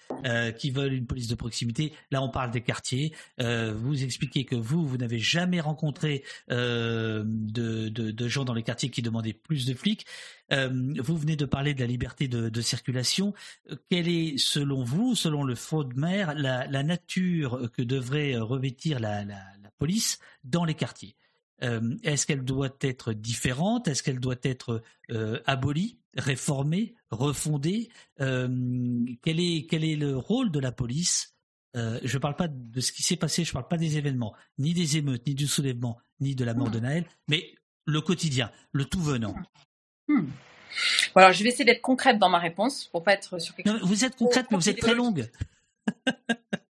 qui 0.59 0.71
veulent 0.71 0.93
une 0.93 1.07
police 1.07 1.29
de 1.29 1.35
proximité. 1.35 1.93
Là, 2.11 2.23
on 2.23 2.29
parle 2.29 2.51
des 2.51 2.61
quartiers. 2.61 3.13
vous 3.39 4.05
expliquez 4.05 4.45
que 4.45 4.55
vous, 4.55 4.87
vous 4.87 4.97
n'avez 4.97 5.19
jamais 5.19 5.61
rencontré 5.61 6.23
de, 6.49 7.25
de, 7.89 8.29
gens 8.29 8.45
dans 8.45 8.55
les 8.55 8.63
quartiers 8.63 8.91
qui 8.91 9.03
demandaient 9.03 9.33
plus 9.33 9.67
de 9.67 9.75
flics. 9.75 10.07
vous 10.51 11.17
venez 11.17 11.37
de 11.37 11.45
parler 11.45 11.75
de 11.75 11.81
la 11.81 11.87
liberté 11.87 12.29
de, 12.29 12.61
circulation. 12.61 13.35
Quelle 13.91 14.09
est, 14.09 14.39
selon 14.39 14.85
vous, 14.85 15.15
selon 15.15 15.45
le 15.45 15.55
faux 15.55 15.85
de 15.85 15.99
maire, 15.99 16.35
la, 16.35 16.83
nature 16.83 17.71
que 17.73 17.83
devrait 17.83 18.37
revêtir 18.37 19.01
la, 19.01 19.25
la 19.25 19.71
police 19.79 20.19
dans 20.45 20.65
les 20.65 20.75
quartiers? 20.75 21.17
Euh, 21.63 21.97
est-ce 22.03 22.27
qu'elle 22.27 22.45
doit 22.45 22.77
être 22.81 23.13
différente? 23.13 23.89
Est-ce 23.89 24.03
qu'elle 24.03 24.21
doit 24.21 24.37
être 24.43 24.83
euh, 25.11 25.41
abolie, 25.47 25.99
réformée, 26.17 26.95
refondée? 27.11 27.89
Euh, 28.21 28.49
quel, 29.23 29.41
est, 29.41 29.67
quel 29.69 29.85
est 29.85 29.97
le 29.97 30.17
rôle 30.17 30.51
de 30.51 30.59
la 30.61 30.73
police? 30.73 31.31
Je 31.77 32.15
ne 32.15 32.19
parle 32.19 32.37
pas 32.37 32.47
de 32.47 32.81
ce 32.81 32.93
qui 32.93 33.03
s'est 33.03 33.17
passé, 33.17 33.43
je 33.43 33.51
ne 33.51 33.55
parle 33.55 33.67
pas 33.67 33.77
des 33.77 33.99
événements, 33.99 34.33
ni 34.59 34.75
des 34.75 34.97
émeutes, 34.97 35.27
ni 35.27 35.35
du 35.35 35.49
soulèvement, 35.49 35.99
ni 36.21 36.37
de 36.37 36.45
la 36.45 36.55
mort 36.55 36.71
de 36.71 36.79
Naël, 36.79 37.05
mais 37.27 37.53
le 37.85 38.01
quotidien, 38.01 38.53
le 38.71 38.85
tout 38.85 39.01
venant. 39.01 39.35
Hmm. 40.07 40.29
alors, 41.17 41.33
je 41.33 41.43
vais 41.43 41.49
essayer 41.49 41.65
d'être 41.65 41.83
concrète 41.83 42.21
dans 42.21 42.29
ma 42.29 42.39
réponse 42.39 42.87
pour 42.93 43.03
pas 43.03 43.15
être 43.15 43.41
sur 43.41 43.57
quelque 43.57 43.73
chose. 43.73 43.83
Vous 43.83 44.05
êtes 44.05 44.15
concrète, 44.15 44.47
mais 44.53 44.57
vous 44.57 44.69
êtes 44.69 44.79
très 44.79 44.95
longue. 44.95 45.29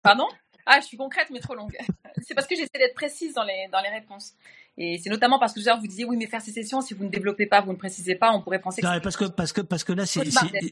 Pardon? 0.04 0.28
Ah, 0.66 0.80
je 0.80 0.86
suis 0.86 0.96
concrète, 0.96 1.28
mais 1.30 1.40
trop 1.40 1.54
longue. 1.54 1.76
C'est 2.22 2.34
parce 2.34 2.46
que 2.46 2.54
j'essaie 2.54 2.78
d'être 2.78 2.94
précise 2.94 3.34
dans 3.34 3.44
les, 3.44 3.68
dans 3.72 3.80
les 3.80 3.88
réponses. 3.88 4.34
Et 4.78 4.98
c'est 4.98 5.10
notamment 5.10 5.38
parce 5.38 5.52
que 5.52 5.60
tout 5.60 5.68
à 5.68 5.76
vous 5.76 5.86
disiez, 5.86 6.04
oui, 6.04 6.16
mais 6.16 6.26
faire 6.26 6.40
sécession, 6.40 6.80
si 6.80 6.94
vous 6.94 7.04
ne 7.04 7.10
développez 7.10 7.46
pas, 7.46 7.60
vous 7.60 7.72
ne 7.72 7.76
précisez 7.76 8.14
pas, 8.14 8.32
on 8.32 8.40
pourrait 8.40 8.60
penser 8.60 8.80
que. 8.80 8.86
Non, 8.86 9.00
parce 9.00 9.16
que, 9.16 9.26
parce 9.26 9.52
que, 9.52 9.60
parce 9.60 9.84
que 9.84 9.92
là, 9.92 10.06
c'est, 10.06 10.24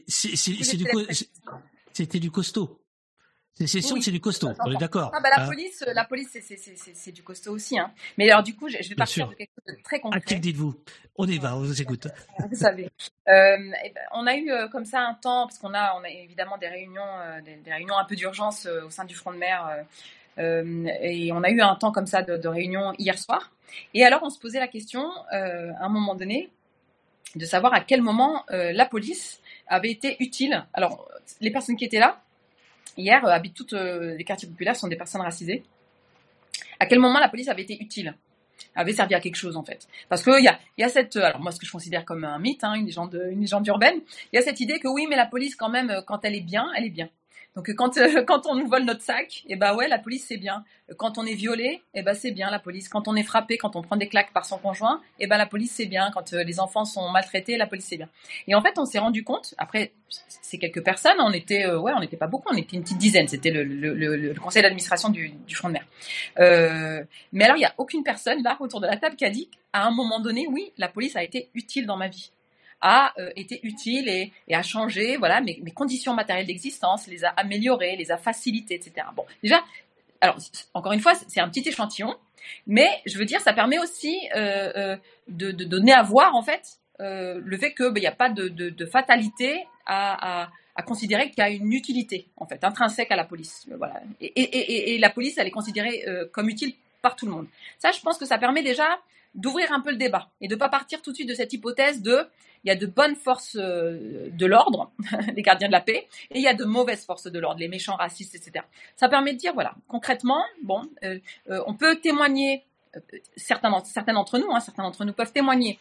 c'est, 0.07 0.77
du, 0.77 0.85
c'était 1.93 2.19
du 2.19 2.31
costaud. 2.31 2.81
Sécession, 3.53 4.01
c'est 4.01 4.11
du 4.11 4.21
costaud. 4.21 4.49
On 4.65 4.71
est 4.71 4.77
d'accord. 4.77 5.11
Ah, 5.13 5.19
bah, 5.21 5.29
la 5.35 5.43
hein 5.43 5.47
police, 5.47 5.83
la 5.93 6.05
police, 6.05 6.35
c'est 6.93 7.11
du 7.11 7.21
costaud 7.21 7.51
aussi, 7.51 7.77
hein. 7.77 7.91
Mais 8.17 8.29
alors, 8.31 8.43
du 8.43 8.55
coup, 8.55 8.69
je, 8.69 8.77
vais 8.77 8.95
partir 8.95 9.27
de 9.27 9.35
quelque 9.35 9.51
chose 9.55 9.75
de 9.75 9.83
très 9.83 9.99
concret. 9.99 10.21
Qui 10.21 10.39
dites-vous? 10.39 10.73
On 11.17 11.27
y 11.27 11.37
va, 11.37 11.55
on 11.55 11.59
vous 11.59 11.81
écoute. 11.81 12.07
Vous 12.49 12.55
savez. 12.55 12.85
Euh, 12.85 12.89
ben, 13.27 13.93
on 14.13 14.25
a 14.25 14.35
eu 14.35 14.49
euh, 14.49 14.67
comme 14.69 14.85
ça 14.85 15.01
un 15.01 15.13
temps, 15.13 15.45
parce 15.45 15.59
qu'on 15.59 15.73
a, 15.73 15.93
on 15.99 16.03
a 16.03 16.09
évidemment 16.09 16.57
des 16.57 16.69
réunions, 16.69 17.01
euh, 17.03 17.41
des, 17.41 17.57
des, 17.57 17.71
réunions 17.71 17.97
un 17.97 18.05
peu 18.05 18.15
d'urgence 18.15 18.65
euh, 18.65 18.85
au 18.85 18.89
sein 18.89 19.03
du 19.05 19.13
front 19.13 19.31
de 19.31 19.37
mer 19.37 19.67
euh, 19.67 19.83
et 20.37 21.31
on 21.31 21.43
a 21.43 21.49
eu 21.49 21.61
un 21.61 21.75
temps 21.75 21.91
comme 21.91 22.05
ça 22.05 22.21
de, 22.21 22.47
réunion 22.47 22.93
hier 22.97 23.17
soir. 23.17 23.51
Et 23.93 24.03
alors, 24.03 24.21
on 24.23 24.29
se 24.29 24.39
posait 24.39 24.59
la 24.59 24.67
question, 24.67 25.09
euh, 25.33 25.71
à 25.79 25.85
un 25.85 25.89
moment 25.89 26.15
donné, 26.15 26.49
de 27.35 27.45
savoir 27.45 27.73
à 27.73 27.81
quel 27.81 28.01
moment 28.01 28.43
euh, 28.51 28.71
la 28.73 28.85
police 28.85 29.41
avait 29.67 29.91
été 29.91 30.17
utile. 30.19 30.65
Alors, 30.73 31.07
les 31.39 31.51
personnes 31.51 31.77
qui 31.77 31.85
étaient 31.85 31.99
là, 31.99 32.21
hier, 32.97 33.25
habitent 33.25 33.55
toutes 33.55 33.73
les 33.73 34.23
quartiers 34.23 34.49
populaires, 34.49 34.75
sont 34.75 34.87
des 34.87 34.97
personnes 34.97 35.21
racisées. 35.21 35.63
À 36.79 36.85
quel 36.85 36.99
moment 36.99 37.19
la 37.19 37.29
police 37.29 37.47
avait 37.47 37.61
été 37.61 37.77
utile? 37.79 38.15
Avait 38.75 38.93
servi 38.93 39.15
à 39.15 39.19
quelque 39.19 39.35
chose 39.35 39.57
en 39.57 39.63
fait? 39.63 39.87
Parce 40.09 40.23
qu'il 40.23 40.43
y 40.43 40.47
a, 40.47 40.59
y 40.77 40.83
a 40.83 40.89
cette, 40.89 41.15
alors 41.15 41.39
moi 41.39 41.51
ce 41.51 41.59
que 41.59 41.65
je 41.65 41.71
considère 41.71 42.05
comme 42.05 42.23
un 42.23 42.39
mythe, 42.39 42.63
hein, 42.63 42.73
une, 42.73 42.85
légende, 42.85 43.21
une 43.31 43.41
légende 43.41 43.67
urbaine, 43.67 44.01
il 44.31 44.35
y 44.35 44.39
a 44.39 44.41
cette 44.41 44.59
idée 44.59 44.79
que 44.79 44.87
oui 44.87 45.07
mais 45.09 45.15
la 45.15 45.25
police 45.25 45.55
quand 45.55 45.69
même, 45.69 46.01
quand 46.07 46.23
elle 46.25 46.35
est 46.35 46.41
bien, 46.41 46.71
elle 46.75 46.85
est 46.85 46.91
bien. 46.91 47.09
Donc 47.55 47.69
quand 47.75 47.97
euh, 47.97 48.23
quand 48.27 48.45
on 48.45 48.55
nous 48.55 48.67
vole 48.67 48.83
notre 48.83 49.01
sac, 49.01 49.43
et 49.47 49.53
eh 49.53 49.55
ben 49.55 49.75
ouais, 49.75 49.87
la 49.87 49.99
police 49.99 50.25
c'est 50.27 50.37
bien. 50.37 50.63
Quand 50.97 51.17
on 51.17 51.25
est 51.25 51.33
violé, 51.33 51.81
et 51.93 51.99
eh 51.99 52.03
ben 52.03 52.13
c'est 52.13 52.31
bien 52.31 52.49
la 52.49 52.59
police. 52.59 52.89
Quand 52.89 53.07
on 53.07 53.15
est 53.15 53.23
frappé, 53.23 53.57
quand 53.57 53.75
on 53.75 53.81
prend 53.81 53.97
des 53.97 54.07
claques 54.07 54.33
par 54.33 54.45
son 54.45 54.57
conjoint, 54.57 55.01
et 55.19 55.23
eh 55.23 55.27
ben 55.27 55.37
la 55.37 55.45
police 55.45 55.71
c'est 55.71 55.85
bien. 55.85 56.11
Quand 56.13 56.33
euh, 56.33 56.43
les 56.43 56.59
enfants 56.59 56.85
sont 56.85 57.09
maltraités, 57.09 57.57
la 57.57 57.67
police 57.67 57.85
c'est 57.89 57.97
bien. 57.97 58.09
Et 58.47 58.55
en 58.55 58.61
fait, 58.61 58.77
on 58.77 58.85
s'est 58.85 58.99
rendu 58.99 59.23
compte. 59.23 59.53
Après, 59.57 59.93
c'est 60.09 60.57
quelques 60.57 60.83
personnes. 60.83 61.17
On 61.19 61.31
était 61.31 61.65
euh, 61.65 61.79
ouais, 61.79 61.93
on 61.95 61.99
n'était 61.99 62.17
pas 62.17 62.27
beaucoup. 62.27 62.49
On 62.53 62.57
était 62.57 62.75
une 62.75 62.83
petite 62.83 62.97
dizaine. 62.97 63.27
C'était 63.27 63.51
le, 63.51 64.33
conseil 64.39 64.61
d'administration 64.61 65.09
du, 65.09 65.29
du 65.29 65.55
front 65.55 65.69
de 65.69 65.73
mer. 65.73 65.85
Euh, 66.39 67.03
mais 67.31 67.45
alors, 67.45 67.57
il 67.57 67.61
y 67.61 67.65
a 67.65 67.73
aucune 67.77 68.03
personne 68.03 68.41
là 68.43 68.57
autour 68.59 68.79
de 68.79 68.87
la 68.87 68.97
table 68.97 69.15
qui 69.15 69.25
a 69.25 69.29
dit 69.29 69.49
à 69.73 69.85
un 69.85 69.91
moment 69.91 70.19
donné, 70.19 70.47
oui, 70.49 70.71
la 70.77 70.87
police 70.87 71.15
a 71.15 71.23
été 71.23 71.49
utile 71.53 71.85
dans 71.85 71.97
ma 71.97 72.07
vie 72.07 72.31
a 72.81 73.13
euh, 73.19 73.29
été 73.35 73.59
utile 73.63 74.09
et, 74.09 74.31
a 74.53 74.63
changé 74.63 75.17
voilà 75.17 75.41
mes, 75.41 75.61
conditions 75.73 76.13
matérielles 76.13 76.47
d'existence, 76.47 77.07
les 77.07 77.23
a 77.23 77.29
améliorées, 77.29 77.95
les 77.95 78.11
a 78.11 78.17
facilitées, 78.17 78.75
etc. 78.75 79.07
Bon, 79.15 79.25
déjà, 79.41 79.63
alors 80.19 80.37
encore 80.73 80.91
une 80.91 80.99
fois, 80.99 81.13
c'est 81.27 81.39
un 81.39 81.49
petit 81.49 81.67
échantillon, 81.67 82.15
mais 82.67 82.89
je 83.05 83.17
veux 83.17 83.25
dire, 83.25 83.39
ça 83.41 83.53
permet 83.53 83.79
aussi 83.79 84.17
euh, 84.35 84.71
euh, 84.75 84.97
de, 85.27 85.51
donner 85.51 85.93
à 85.93 86.03
voir 86.03 86.35
en 86.35 86.41
fait 86.41 86.77
le 86.99 87.57
fait 87.57 87.73
qu'il 87.73 87.93
n'y 87.93 88.05
a 88.05 88.11
pas 88.11 88.29
de, 88.29 88.85
fatalité 88.85 89.65
à, 89.87 90.49
à, 90.75 90.83
considérer 90.83 91.29
qu'il 91.29 91.39
y 91.39 91.41
a 91.41 91.49
une 91.49 91.73
utilité 91.73 92.27
en 92.37 92.45
fait 92.45 92.63
intrinsèque 92.63 93.11
à 93.11 93.15
la 93.15 93.23
police. 93.23 93.67
Voilà. 93.75 94.01
Et, 94.19 94.93
et, 94.93 94.97
la 94.99 95.09
police, 95.09 95.37
elle 95.37 95.47
est 95.47 95.51
considérée 95.51 96.05
comme 96.31 96.49
utile 96.49 96.75
par 97.01 97.15
tout 97.15 97.25
le 97.25 97.31
monde. 97.31 97.47
Ça, 97.79 97.91
je 97.91 97.99
pense 98.01 98.19
que 98.19 98.25
ça 98.25 98.37
permet 98.37 98.61
déjà 98.61 98.99
d'ouvrir 99.35 99.71
un 99.71 99.81
peu 99.81 99.91
le 99.91 99.97
débat 99.97 100.29
et 100.41 100.47
de 100.47 100.55
pas 100.55 100.69
partir 100.69 101.01
tout 101.01 101.11
de 101.11 101.15
suite 101.15 101.29
de 101.29 101.33
cette 101.33 101.53
hypothèse 101.53 102.01
de 102.01 102.27
il 102.63 102.67
y 102.67 102.71
a 102.71 102.75
de 102.75 102.85
bonnes 102.85 103.15
forces 103.15 103.57
euh, 103.59 104.29
de 104.31 104.45
l'ordre, 104.45 104.91
les 105.35 105.41
gardiens 105.41 105.67
de 105.67 105.71
la 105.71 105.81
paix, 105.81 106.07
et 106.29 106.37
il 106.37 106.41
y 106.41 106.47
a 106.47 106.53
de 106.53 106.65
mauvaises 106.65 107.05
forces 107.05 107.27
de 107.27 107.39
l'ordre, 107.39 107.59
les 107.59 107.67
méchants 107.67 107.95
racistes, 107.95 108.35
etc. 108.35 108.65
Ça 108.95 109.09
permet 109.09 109.33
de 109.33 109.37
dire 109.37 109.53
voilà, 109.53 109.73
concrètement, 109.87 110.43
bon, 110.63 110.83
euh, 111.03 111.19
euh, 111.49 111.63
on 111.65 111.73
peut 111.73 111.99
témoigner 111.99 112.63
certains 113.35 113.71
d'entre 113.71 114.37
nous, 114.37 114.51
hein, 114.51 114.59
certains 114.59 114.83
d'entre 114.83 115.05
nous 115.05 115.13
peuvent 115.13 115.31
témoigner 115.31 115.79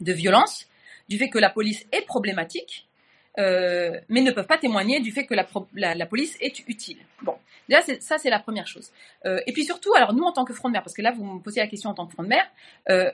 de 0.00 0.12
violence, 0.12 0.66
du 1.08 1.18
fait 1.18 1.28
que 1.28 1.38
la 1.38 1.50
police 1.50 1.86
est 1.92 2.06
problématique, 2.06 2.88
euh, 3.40 3.98
mais 4.08 4.20
ne 4.20 4.30
peuvent 4.30 4.46
pas 4.46 4.58
témoigner 4.58 5.00
du 5.00 5.12
fait 5.12 5.24
que 5.24 5.34
la, 5.34 6.06
police 6.06 6.36
est 6.40 6.60
utile. 6.68 6.98
Bon, 7.22 7.36
déjà 7.68 7.80
ça 8.00 8.18
c'est 8.18 8.28
la 8.28 8.38
première 8.38 8.66
chose. 8.66 8.90
Euh, 9.24 9.40
et 9.46 9.52
puis 9.52 9.64
surtout, 9.64 9.94
alors 9.94 10.12
nous 10.12 10.24
en 10.24 10.32
tant 10.32 10.44
que 10.44 10.52
front 10.52 10.68
de 10.68 10.74
mer, 10.74 10.82
parce 10.82 10.94
que 10.94 11.02
là 11.02 11.12
vous 11.12 11.24
me 11.24 11.40
posez 11.40 11.60
la 11.60 11.66
question 11.66 11.90
en 11.90 11.94
tant 11.94 12.06
que 12.06 12.12
front 12.12 12.22
de 12.22 12.28
mer, 12.28 12.44
euh, 12.90 13.10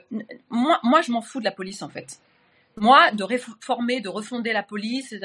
moi, 0.49 0.79
moi 0.83 1.01
je 1.01 1.11
m'en 1.11 1.21
fous 1.21 1.39
de 1.39 1.45
la 1.45 1.51
police 1.51 1.81
en 1.81 1.89
fait. 1.89 2.19
Moi, 2.79 3.09
de 3.11 3.23
réformer, 3.23 4.01
de 4.01 4.09
refonder 4.09 4.53
la 4.53 4.61
police, 4.61 5.15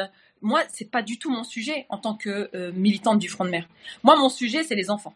moi 0.41 0.63
c'est 0.69 0.91
pas 0.91 1.03
du 1.03 1.19
tout 1.19 1.31
mon 1.31 1.45
sujet 1.45 1.85
en 1.91 1.99
tant 1.99 2.15
que 2.15 2.71
militante 2.71 3.19
du 3.19 3.29
front 3.29 3.45
de 3.45 3.51
mer. 3.51 3.69
Moi 4.03 4.17
mon 4.17 4.29
sujet 4.29 4.63
c'est 4.63 4.77
les 4.77 4.91
enfants. 4.91 5.15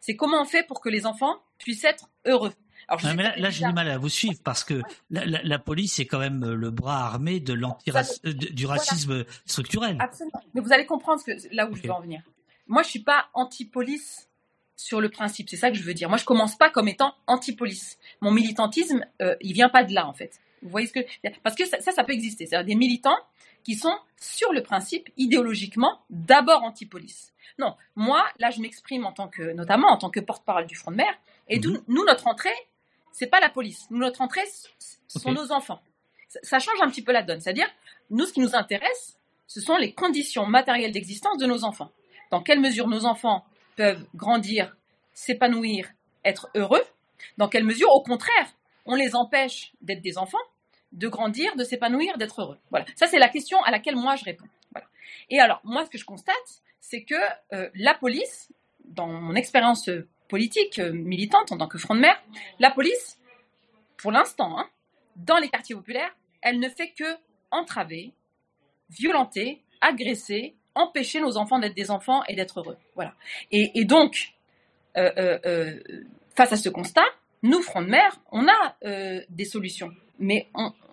C'est 0.00 0.16
comment 0.16 0.40
on 0.40 0.44
fait 0.44 0.66
pour 0.66 0.80
que 0.80 0.88
les 0.88 1.06
enfants 1.06 1.36
puissent 1.58 1.84
être 1.84 2.08
heureux. 2.24 2.52
Alors, 2.88 3.04
non, 3.04 3.14
mais 3.14 3.22
là, 3.22 3.36
là 3.36 3.50
j'ai 3.50 3.66
du 3.66 3.72
mal 3.72 3.88
à 3.90 3.98
vous 3.98 4.08
suivre 4.08 4.38
parce 4.42 4.64
que 4.64 4.80
la, 5.10 5.26
la, 5.26 5.42
la 5.42 5.58
police 5.58 5.98
est 5.98 6.06
quand 6.06 6.18
même 6.18 6.44
le 6.44 6.70
bras 6.70 7.06
armé 7.06 7.38
de 7.38 7.52
euh, 7.54 8.32
du 8.32 8.66
racisme 8.66 9.14
voilà. 9.14 9.24
structurel. 9.44 9.96
Absolument. 10.00 10.42
Mais 10.54 10.62
vous 10.62 10.72
allez 10.72 10.86
comprendre 10.86 11.22
que, 11.22 11.32
là 11.54 11.66
où 11.66 11.72
okay. 11.72 11.82
je 11.82 11.86
veux 11.86 11.92
en 11.92 12.00
venir. 12.00 12.22
Moi, 12.66 12.82
je 12.82 12.88
suis 12.88 13.02
pas 13.02 13.28
anti-police 13.34 14.28
sur 14.76 15.00
le 15.00 15.10
principe. 15.10 15.50
C'est 15.50 15.56
ça 15.56 15.70
que 15.70 15.76
je 15.76 15.82
veux 15.82 15.94
dire. 15.94 16.08
Moi, 16.08 16.18
je 16.18 16.24
commence 16.24 16.56
pas 16.56 16.70
comme 16.70 16.88
étant 16.88 17.14
anti-police. 17.26 17.98
Mon 18.20 18.30
militantisme, 18.30 19.04
euh, 19.20 19.36
il 19.40 19.52
vient 19.52 19.68
pas 19.68 19.84
de 19.84 19.92
là, 19.92 20.06
en 20.06 20.14
fait. 20.14 20.40
Vous 20.62 20.70
voyez 20.70 20.86
ce 20.86 20.92
que 20.92 21.00
parce 21.42 21.56
que 21.56 21.66
ça, 21.66 21.80
ça, 21.80 21.92
ça 21.92 22.04
peut 22.04 22.12
exister. 22.12 22.46
C'est-à-dire 22.46 22.66
des 22.66 22.74
militants 22.74 23.18
qui 23.64 23.74
sont 23.74 23.96
sur 24.16 24.52
le 24.52 24.62
principe 24.62 25.08
idéologiquement 25.16 26.00
d'abord 26.10 26.62
anti-police. 26.62 27.32
Non, 27.58 27.76
moi, 27.96 28.24
là, 28.38 28.50
je 28.50 28.60
m'exprime 28.60 29.04
en 29.04 29.12
tant 29.12 29.28
que, 29.28 29.52
notamment 29.52 29.88
en 29.88 29.96
tant 29.96 30.10
que 30.10 30.20
porte-parole 30.20 30.66
du 30.66 30.76
Front 30.76 30.92
de 30.92 30.96
Mer. 30.96 31.12
Et 31.48 31.58
mmh. 31.58 31.82
nous, 31.88 32.04
notre 32.04 32.26
entrée, 32.28 32.54
c'est 33.12 33.26
pas 33.26 33.40
la 33.40 33.48
police. 33.48 33.86
Nous, 33.90 33.98
notre 33.98 34.20
entrée, 34.20 34.46
ce 34.78 35.18
sont 35.18 35.30
okay. 35.30 35.38
nos 35.38 35.52
enfants. 35.52 35.80
Ça, 36.28 36.40
ça, 36.42 36.58
change 36.58 36.80
un 36.82 36.88
petit 36.90 37.02
peu 37.02 37.12
la 37.12 37.22
donne. 37.22 37.40
C'est-à-dire, 37.40 37.68
nous, 38.10 38.26
ce 38.26 38.32
qui 38.32 38.40
nous 38.40 38.54
intéresse, 38.54 39.18
ce 39.46 39.60
sont 39.60 39.76
les 39.76 39.92
conditions 39.92 40.46
matérielles 40.46 40.92
d'existence 40.92 41.38
de 41.38 41.46
nos 41.46 41.64
enfants. 41.64 41.90
dans 42.30 42.42
quelle 42.42 42.60
mesure 42.60 42.88
nos 42.88 43.06
enfants 43.06 43.46
peuvent 43.76 44.04
grandir, 44.14 44.76
s'épanouir, 45.14 45.88
être 46.24 46.50
heureux, 46.54 46.82
dans 47.38 47.48
quelle 47.48 47.64
mesure, 47.64 47.90
au 47.90 48.02
contraire, 48.02 48.52
on 48.84 48.94
les 48.94 49.16
empêche 49.16 49.72
d'être 49.80 50.02
des 50.02 50.18
enfants, 50.18 50.38
de 50.92 51.08
grandir, 51.08 51.56
de 51.56 51.64
s'épanouir, 51.64 52.18
d'être 52.18 52.42
heureux? 52.42 52.58
Voilà. 52.70 52.84
Ça, 52.96 53.06
c'est 53.06 53.18
la 53.18 53.28
question 53.28 53.62
à 53.62 53.70
laquelle 53.70 53.96
moi 53.96 54.16
je 54.16 54.24
réponds. 54.24 54.46
Voilà. 54.72 54.86
Et 55.30 55.40
alors, 55.40 55.60
moi, 55.64 55.84
ce 55.84 55.90
que 55.90 55.98
je 55.98 56.04
constate, 56.04 56.36
c'est 56.80 57.02
que 57.02 57.14
euh, 57.52 57.70
la 57.74 57.94
police, 57.94 58.52
dans 58.84 59.06
mon 59.06 59.34
expérience 59.34 59.88
politique 60.28 60.78
euh, 60.78 60.92
militante 60.92 61.52
en 61.52 61.58
tant 61.58 61.68
que 61.68 61.78
front 61.78 61.94
de 61.94 62.00
mer, 62.00 62.22
la 62.58 62.70
police, 62.70 63.18
pour 63.96 64.12
l'instant, 64.12 64.58
hein, 64.58 64.68
dans 65.16 65.38
les 65.38 65.48
quartiers 65.48 65.74
populaires, 65.74 66.14
elle 66.42 66.60
ne 66.60 66.68
fait 66.68 66.90
que 66.90 67.16
entraver, 67.50 68.12
violenter, 68.90 69.62
agresser, 69.80 70.54
empêcher 70.74 71.20
nos 71.20 71.36
enfants 71.36 71.58
d'être 71.58 71.74
des 71.74 71.90
enfants 71.90 72.22
et 72.28 72.36
d'être 72.36 72.60
heureux. 72.60 72.76
Voilà. 72.94 73.14
Et, 73.50 73.84
donc, 73.84 74.34
euh, 74.96 75.38
euh, 75.44 75.80
face 76.36 76.52
à 76.52 76.56
ce 76.56 76.68
constat, 76.68 77.04
nous, 77.42 77.60
Front 77.62 77.82
de 77.82 77.88
Mer, 77.88 78.20
on 78.30 78.46
a 78.46 78.76
des 79.28 79.44
solutions. 79.44 79.92
Mais 80.18 80.48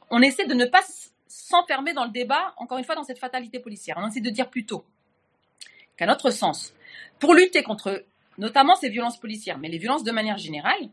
on, 0.09 0.21
essaie 0.21 0.45
de 0.45 0.53
ne 0.53 0.65
pas 0.65 0.81
s'enfermer 1.27 1.93
dans 1.93 2.05
le 2.05 2.11
débat, 2.11 2.53
encore 2.57 2.77
une 2.77 2.83
fois, 2.83 2.95
dans 2.95 3.03
cette 3.03 3.19
fatalité 3.19 3.59
policière. 3.59 3.97
On 3.99 4.07
essaie 4.07 4.21
de 4.21 4.29
dire 4.29 4.49
plutôt 4.49 4.85
qu'à 5.97 6.05
notre 6.05 6.31
sens, 6.31 6.73
pour 7.19 7.33
lutter 7.33 7.63
contre 7.63 8.03
notamment 8.37 8.75
ces 8.75 8.89
violences 8.89 9.19
policières, 9.19 9.57
mais 9.57 9.69
les 9.69 9.77
violences 9.77 10.03
de 10.03 10.11
manière 10.11 10.37
générale, 10.37 10.89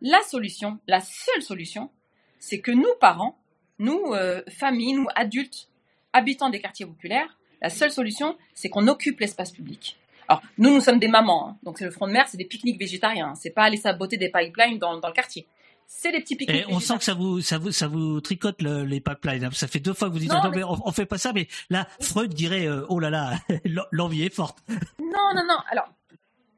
la 0.00 0.20
solution, 0.22 0.78
la 0.86 1.00
seule 1.00 1.42
solution, 1.42 1.90
c'est 2.38 2.60
que 2.60 2.70
nous, 2.70 2.92
parents, 3.00 3.38
nous, 3.78 4.12
familles, 4.48 4.94
nous, 4.94 5.06
adultes, 5.14 5.68
habitants 6.12 6.50
des 6.50 6.60
quartiers 6.60 6.86
populaires, 6.86 7.36
la 7.62 7.70
seule 7.70 7.90
solution, 7.90 8.36
c'est 8.54 8.68
qu'on 8.68 8.88
occupe 8.88 9.20
l'espace 9.20 9.50
public. 9.50 9.96
Alors, 10.28 10.42
nous, 10.58 10.74
nous 10.74 10.80
sommes 10.80 10.98
des 10.98 11.08
mamans, 11.08 11.50
hein. 11.50 11.56
donc 11.62 11.78
c'est 11.78 11.84
le 11.84 11.90
front 11.90 12.06
de 12.06 12.12
mer, 12.12 12.26
c'est 12.28 12.36
des 12.36 12.44
pique-niques 12.44 12.78
végétariens, 12.78 13.34
c'est 13.36 13.50
pas 13.50 13.62
aller 13.62 13.76
saboter 13.76 14.16
des 14.16 14.30
pipelines 14.30 14.78
dans, 14.78 14.98
dans 14.98 15.08
le 15.08 15.14
quartier. 15.14 15.46
C'est 15.86 16.10
des 16.10 16.20
petits 16.20 16.34
pique-niques. 16.34 16.64
Et 16.68 16.72
on 16.72 16.80
sent 16.80 16.98
que 16.98 17.04
ça 17.04 17.14
vous, 17.14 17.40
ça 17.40 17.58
vous, 17.58 17.70
ça 17.70 17.86
vous 17.86 18.20
tricote 18.20 18.60
les 18.60 19.00
pipelines. 19.00 19.44
Hein. 19.44 19.50
Ça 19.52 19.68
fait 19.68 19.78
deux 19.78 19.94
fois 19.94 20.08
que 20.08 20.14
vous 20.14 20.18
dites 20.18 20.32
non, 20.32 20.50
mais... 20.52 20.64
on, 20.64 20.90
fait 20.90 21.06
pas 21.06 21.16
ça, 21.16 21.32
mais 21.32 21.46
là, 21.70 21.86
Freud 22.00 22.34
dirait 22.34 22.66
euh, 22.66 22.84
oh 22.88 22.98
là 22.98 23.08
là, 23.08 23.38
l'envie 23.92 24.24
est 24.24 24.34
forte. 24.34 24.58
Non, 24.98 25.32
non, 25.34 25.44
non. 25.48 25.58
Alors. 25.70 25.88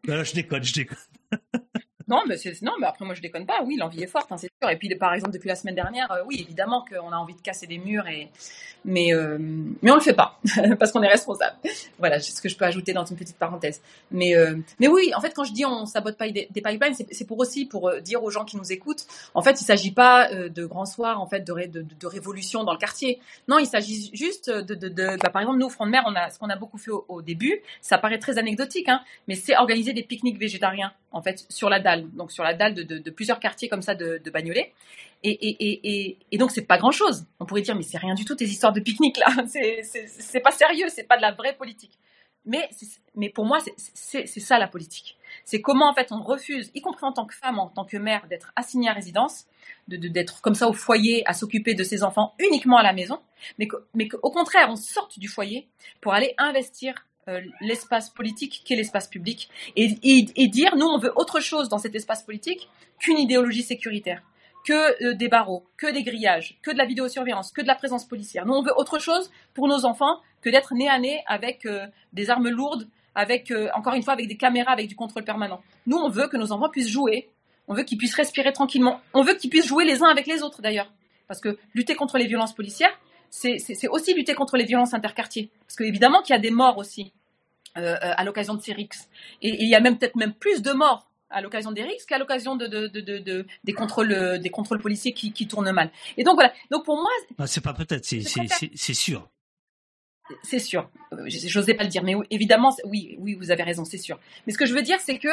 Alors 0.09 0.25
je 0.25 0.35
déconne, 0.35 0.65
je 0.65 0.73
déconne. 0.73 0.99
Non, 2.09 2.23
mais 2.27 2.37
non, 2.63 2.73
mais 2.81 2.87
après 2.87 3.05
moi 3.05 3.15
je 3.15 3.21
déconne 3.21 3.45
pas. 3.45 3.63
Oui, 3.65 3.77
l'envie 3.77 4.03
est 4.03 4.07
forte, 4.07 4.33
hein, 4.33 4.39
c'est 4.39 4.51
sûr. 4.61 4.71
Et 4.71 4.77
puis 4.77 4.89
par 4.95 5.13
exemple 5.13 5.35
depuis 5.35 5.49
la 5.49 5.55
semaine 5.55 5.75
dernière, 5.75 6.11
euh, 6.11 6.23
oui, 6.27 6.41
évidemment 6.41 6.85
qu'on 6.89 7.13
a 7.13 7.17
envie 7.17 7.35
de 7.35 7.41
casser 7.41 7.67
des 7.67 7.79
murs 7.79 8.07
et 8.09 8.29
mais 8.85 9.13
euh, 9.13 9.37
mais 9.83 9.91
on 9.91 9.97
le 9.97 10.01
fait 10.01 10.15
pas 10.15 10.41
parce 10.79 10.93
qu'on 10.93 11.03
est 11.03 11.09
responsable. 11.09 11.57
Voilà, 11.99 12.19
c'est 12.21 12.33
ce 12.33 12.41
que 12.41 12.49
je 12.49 12.57
peux 12.57 12.65
ajouter 12.65 12.95
dans 12.95 13.05
une 13.05 13.17
petite 13.17 13.37
parenthèse. 13.37 13.83
Mais 14.11 14.35
euh, 14.37 14.57
mais 14.81 14.89
oui, 14.89 15.13
en 15.15 15.21
fait, 15.21 15.33
quand 15.35 15.45
je 15.45 15.53
dis 15.53 15.67
on 15.67 15.85
sabote 15.85 16.17
pas 16.17 16.31
des, 16.31 16.49
pipelines, 16.55 16.95
c'est 16.95 17.27
pour 17.27 17.39
aussi 17.39 17.67
pour 17.67 17.93
dire 18.01 18.23
aux 18.25 18.31
gens 18.31 18.45
qui 18.45 18.57
nous 18.57 18.73
écoutent. 18.73 19.05
En 19.35 19.43
fait, 19.43 19.61
il 19.61 19.65
s'agit 19.65 19.91
pas 19.91 20.33
de 20.33 20.65
grands 20.65 20.87
soirs 20.87 21.21
en 21.21 21.27
fait 21.27 21.41
de, 21.41 21.69
de, 21.69 22.07
révolution 22.07 22.65
dans 22.65 22.73
le 22.73 22.79
quartier. 22.79 23.21
Non, 23.49 23.59
il 23.59 23.67
s'agit 23.67 24.11
juste 24.15 24.49
de, 24.49 24.75
de, 24.75 25.17
bah, 25.19 25.29
par 25.31 25.43
exemple 25.43 25.59
nous 25.59 25.67
au 25.67 25.71
front 25.71 25.85
de 25.85 25.91
mer, 25.91 26.05
on 26.07 26.15
a 26.15 26.31
ce 26.31 26.39
qu'on 26.39 26.49
a 26.49 26.57
beaucoup 26.57 26.79
fait 26.79 26.91
au, 26.91 27.21
début. 27.21 27.61
Ça 27.83 27.99
paraît 27.99 28.19
très 28.19 28.39
anecdotique, 28.39 28.89
hein, 28.89 29.03
mais 29.27 29.35
c'est 29.35 29.57
organiser 29.57 29.93
des 29.93 30.03
pique-niques 30.03 30.39
végétariens 30.39 30.93
en 31.13 31.23
fait 31.23 31.45
sur 31.49 31.69
la 31.69 31.81
dalle, 31.81 32.11
donc 32.13 32.33
sur 32.33 32.45
la 32.45 32.55
dalle 32.55 32.75
de, 32.75 33.11
plusieurs 33.11 33.41
quartiers 33.41 33.69
comme 33.69 33.83
ça 33.83 33.95
de, 33.95 34.31
Bagnolet. 34.31 34.73
Et, 35.25 35.31
et, 35.31 36.19
et, 36.31 36.39
donc 36.39 36.53
c'est 36.53 36.67
pas 36.67 36.79
grand 36.79 36.93
chose. 36.93 37.27
On 37.41 37.47
pourrait 37.47 37.63
dire 37.63 37.75
mais 37.75 37.83
c'est 37.83 37.99
rien 37.99 38.15
du 38.15 38.25
tout 38.25 38.37
tes 38.37 38.45
histoires 38.45 38.73
de 38.73 38.81
pique-nique 38.81 39.19
là, 39.19 39.27
c'est 39.47 40.41
pas 40.41 40.53
sérieux, 40.53 40.87
c'est 40.89 41.05
pas 41.05 41.17
de 41.17 41.23
la 41.23 41.33
vraie 41.33 41.55
politique. 41.55 41.99
Mais, 42.45 42.69
mais 43.15 43.29
pour 43.29 43.45
moi 43.45 43.59
c'est 43.77 44.27
ça 44.27 44.59
la 44.59 44.69
politique. 44.69 45.17
C'est 45.45 45.61
comment 45.61 45.91
en 45.91 45.95
fait 45.95 46.13
on 46.13 46.23
refuse, 46.23 46.71
y 46.75 46.81
compris 46.81 47.05
en 47.05 47.13
tant 47.13 47.27
que 47.27 47.35
femme, 47.35 47.59
en 47.59 47.69
tant 47.69 47.85
que 47.85 47.97
mère, 47.97 48.27
d'être 48.29 48.53
assignée 48.55 48.89
à 48.89 48.93
résidence, 48.93 49.47
d'être 49.89 50.41
comme 50.41 50.55
ça 50.55 50.69
au 50.69 50.73
foyer 50.73 51.27
à 51.27 51.33
s'occuper 51.33 51.75
de 51.75 51.83
ses 51.83 52.05
enfants 52.05 52.35
uniquement 52.39 52.79
à 52.79 52.83
la 52.83 52.93
maison, 52.93 53.21
mais 53.59 53.67
qu'au 53.67 53.79
mais 53.95 54.09
contraire 54.09 54.69
on 54.71 54.77
sorte 54.77 55.19
du 55.19 55.29
foyer 55.29 55.69
pour 56.01 56.15
aller 56.15 56.35
investir 56.39 57.08
l'espace 57.61 58.11
politique 58.11 58.63
qu'est 58.65 58.77
l'espace 58.77 59.09
public 59.09 59.49
et, 59.77 59.97
et, 60.03 60.49
dire 60.49 60.77
nous 60.77 60.87
on 60.87 60.99
veut 60.99 61.13
autre 61.17 61.41
chose 61.41 61.69
dans 61.69 61.79
cet 61.79 61.95
espace 61.95 62.23
politique 62.23 62.69
qu'une 62.99 63.19
idéologie 63.19 63.63
sécuritaire 63.63 64.23
que 64.67 65.05
euh, 65.05 65.15
des 65.15 65.29
barreaux, 65.29 65.65
que 65.77 65.93
des 65.93 66.03
grillages, 66.03 66.59
que 66.63 66.71
de 66.71 66.79
la 66.79 66.85
vidéosurveillance, 66.85 67.53
que 67.53 67.63
de 67.63 67.67
la 67.67 67.75
présence 67.75 68.07
policière. 68.07 68.45
Nous 68.45 68.55
on 68.55 68.63
veut 68.63 68.77
autre 68.77 68.99
chose 68.99 69.31
pour 69.55 69.69
nos 69.69 69.85
enfants 69.85 70.21
que 70.43 70.51
d'être 70.51 70.75
nez 70.75 70.89
à 70.89 70.99
nez 70.99 71.23
avec 71.27 71.65
euh, 71.65 71.87
des 72.13 72.29
armes 72.29 72.49
lourdes, 72.49 72.87
avec 73.15 73.53
encore 73.75 73.95
une 73.95 74.03
fois 74.03 74.13
avec 74.13 74.29
des 74.29 74.37
caméras, 74.37 74.73
avec 74.73 74.89
du 74.89 74.95
contrôle 74.95 75.25
permanent. 75.25 75.61
Nous 75.87 75.97
on 75.97 76.09
veut 76.09 76.29
que 76.29 76.37
nos 76.37 76.53
enfants 76.53 76.69
puissent 76.69 76.91
jouer, 76.91 77.29
on 77.67 77.75
veut 77.75 77.83
qu'ils 77.83 77.99
puissent 77.99 78.15
respirer 78.15 78.53
tranquillement, 78.53 79.01
on 79.15 79.23
veut 79.23 79.35
qu'ils 79.35 79.51
puissent 79.51 79.67
jouer 79.67 79.85
les 79.85 80.03
uns 80.03 80.09
avec 80.09 80.27
les 80.27 80.43
autres 80.43 80.63
d'ailleurs, 80.63 80.93
parce 81.27 81.41
que 81.41 81.59
lutter 81.75 81.95
contre 81.95 82.19
les 82.19 82.27
violences 82.27 82.55
policières, 82.55 82.97
c'est 83.31 83.89
aussi 83.89 84.15
lutter 84.15 84.35
contre 84.35 84.57
les 84.57 84.65
violences 84.65 84.95
interquartiers. 84.95 85.51
Parce 85.67 85.77
qu'évidemment 85.77 86.23
qu'il 86.23 86.35
y 86.35 86.39
a 86.39 86.41
des 86.41 86.51
morts 86.51 86.79
aussi 86.79 87.13
euh, 87.77 87.95
euh, 87.95 87.97
à 88.17 88.25
l'occasion 88.25 88.55
de 88.55 88.63
ces 88.63 88.73
RICS. 88.73 89.09
Et, 89.43 89.63
il 89.63 89.69
y 89.69 89.75
a 89.75 89.81
même 89.81 89.99
peut-être 89.99 90.17
même 90.17 90.33
plus 90.33 90.63
de 90.63 90.73
morts 90.73 91.11
à 91.31 91.43
l'occasion 91.43 91.71
des 91.71 91.83
RICS 91.83 92.07
qu'à 92.09 92.19
l'occasion 92.19 92.57
de, 92.57 93.47
des 93.65 93.73
contrôles 93.73 94.13
euh, 94.13 94.39
des 94.39 94.51
contrôles 94.51 94.81
policiers 94.81 95.13
qui, 95.13 95.47
tournent 95.47 95.71
mal. 95.71 95.91
Et 96.17 96.25
donc 96.25 96.35
voilà. 96.35 96.53
Donc 96.71 96.85
pour 96.85 96.97
moi, 96.97 97.47
c'est 97.47 97.63
pas 97.63 97.75
peut-être, 97.75 98.05
c'est 98.05 98.23
sûr. 98.95 99.29
C'est 100.43 100.59
sûr. 100.59 100.91
J'osais 101.27 101.75
pas 101.75 101.85
le 101.85 101.89
dire, 101.89 102.03
mais 102.03 102.15
évidemment, 102.31 102.75
oui, 102.85 103.17
oui, 103.19 103.35
vous 103.35 103.51
avez 103.51 103.63
raison, 103.63 103.85
c'est 103.85 103.99
sûr. 103.99 104.19
Mais 104.47 104.53
ce 104.53 104.59
que 104.59 104.67
je 104.67 104.75
veux 104.75 104.83
dire, 104.83 104.99
c'est 105.01 105.19
que 105.19 105.29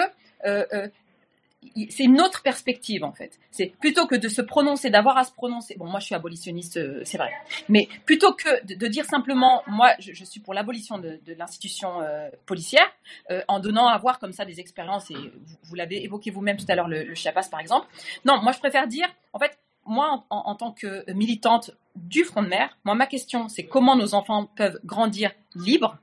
c'est 1.90 2.04
une 2.04 2.22
autre 2.22 2.42
perspective 2.42 3.04
en 3.04 3.12
fait. 3.12 3.40
C'est 3.52 3.74
plutôt 3.80 4.08
que 4.08 4.16
de 4.16 4.28
se 4.28 4.42
prononcer, 4.42 4.90
d'avoir 4.90 5.18
à 5.18 5.24
se 5.24 5.32
prononcer. 5.32 5.76
Bon, 5.78 5.86
moi 5.86 6.00
je 6.00 6.06
suis 6.06 6.16
abolitionniste, 6.16 6.78
euh, 6.78 7.02
c'est 7.04 7.18
vrai. 7.18 7.32
Mais 7.70 7.88
plutôt 8.06 8.34
que 8.34 8.66
de, 8.66 8.88
dire 8.88 9.06
simplement, 9.06 9.64
moi 9.68 9.94
je, 10.00 10.24
suis 10.24 10.40
pour 10.40 10.54
l'abolition 10.54 10.98
de, 10.98 11.20
l'institution 11.38 12.02
euh, 12.02 12.30
policière, 12.46 12.88
euh, 13.32 13.42
en 13.48 13.60
donnant 13.60 13.88
à 13.88 13.98
voir 13.98 14.20
comme 14.20 14.34
ça 14.34 14.46
des 14.46 14.60
expériences. 14.60 15.12
Et 15.12 15.16
vous, 15.64 15.76
l'avez 15.76 16.04
évoqué 16.04 16.32
vous-même 16.32 16.58
tout 16.58 16.66
à 16.68 16.76
l'heure, 16.76 16.88
le, 16.88 17.14
Chiapas 17.14 17.50
par 17.50 17.60
exemple. 17.60 17.88
Non, 18.26 18.42
moi 18.42 18.52
je 18.52 18.60
préfère 18.60 18.88
dire, 18.88 19.08
en 19.34 19.40
fait, 19.40 19.58
moi 19.86 20.26
en, 20.30 20.38
en 20.38 20.56
tant 20.56 20.72
que 20.72 21.10
militante 21.12 21.72
du 21.96 22.24
front 22.24 22.44
de 22.44 22.48
mer, 22.48 22.78
moi 22.84 22.96
ma 22.96 23.06
question 23.06 23.48
c'est 23.48 23.64
comment 23.64 23.96
nos 23.96 24.14
enfants 24.14 24.50
peuvent 24.56 24.80
grandir 24.84 25.32
libres, 25.56 25.98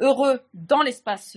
heureux 0.00 0.40
dans 0.54 0.82
l'espace 0.82 1.36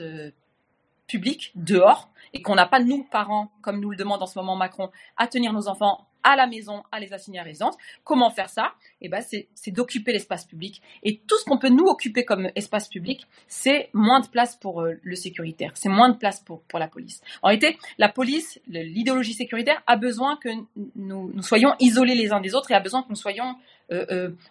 public, 1.07 1.51
dehors, 1.55 2.10
et 2.33 2.41
qu'on 2.41 2.55
n'a 2.55 2.65
pas, 2.65 2.79
nous, 2.79 3.03
parents, 3.03 3.51
comme 3.61 3.79
nous 3.79 3.91
le 3.91 3.97
demande 3.97 4.21
en 4.21 4.25
ce 4.25 4.37
moment 4.37 4.55
Macron, 4.55 4.89
à 5.17 5.27
tenir 5.27 5.53
nos 5.53 5.67
enfants 5.67 6.07
à 6.23 6.35
la 6.35 6.47
maison, 6.47 6.83
à 6.91 6.99
les 6.99 7.13
assigner 7.13 7.39
à 7.39 7.43
résidence. 7.43 7.75
Comment 8.03 8.29
faire 8.29 8.49
ça? 8.49 8.73
Eh 9.01 9.09
ben, 9.09 9.21
c'est 9.21 9.71
d'occuper 9.71 10.11
l'espace 10.13 10.45
public. 10.45 10.81
Et 11.03 11.19
tout 11.27 11.37
ce 11.37 11.45
qu'on 11.45 11.57
peut 11.57 11.69
nous 11.69 11.85
occuper 11.85 12.25
comme 12.25 12.49
espace 12.55 12.87
public, 12.87 13.27
c'est 13.47 13.89
moins 13.93 14.19
de 14.19 14.27
place 14.27 14.55
pour 14.55 14.81
euh, 14.81 14.93
le 15.01 15.15
sécuritaire, 15.15 15.71
c'est 15.75 15.89
moins 15.89 16.09
de 16.09 16.17
place 16.17 16.39
pour, 16.39 16.61
pour 16.63 16.79
la 16.79 16.87
police. 16.87 17.21
En 17.41 17.47
réalité, 17.47 17.77
la 17.97 18.09
police, 18.09 18.59
l'idéologie 18.67 19.33
sécuritaire, 19.33 19.81
a 19.87 19.95
besoin 19.95 20.37
que 20.37 20.49
nous, 20.95 21.31
nous 21.33 21.43
soyons 21.43 21.73
isolés 21.79 22.15
les 22.15 22.31
uns 22.31 22.41
des 22.41 22.55
autres 22.55 22.71
et 22.71 22.75
a 22.75 22.79
besoin 22.79 23.03
que 23.03 23.09
nous 23.09 23.15
soyons 23.15 23.55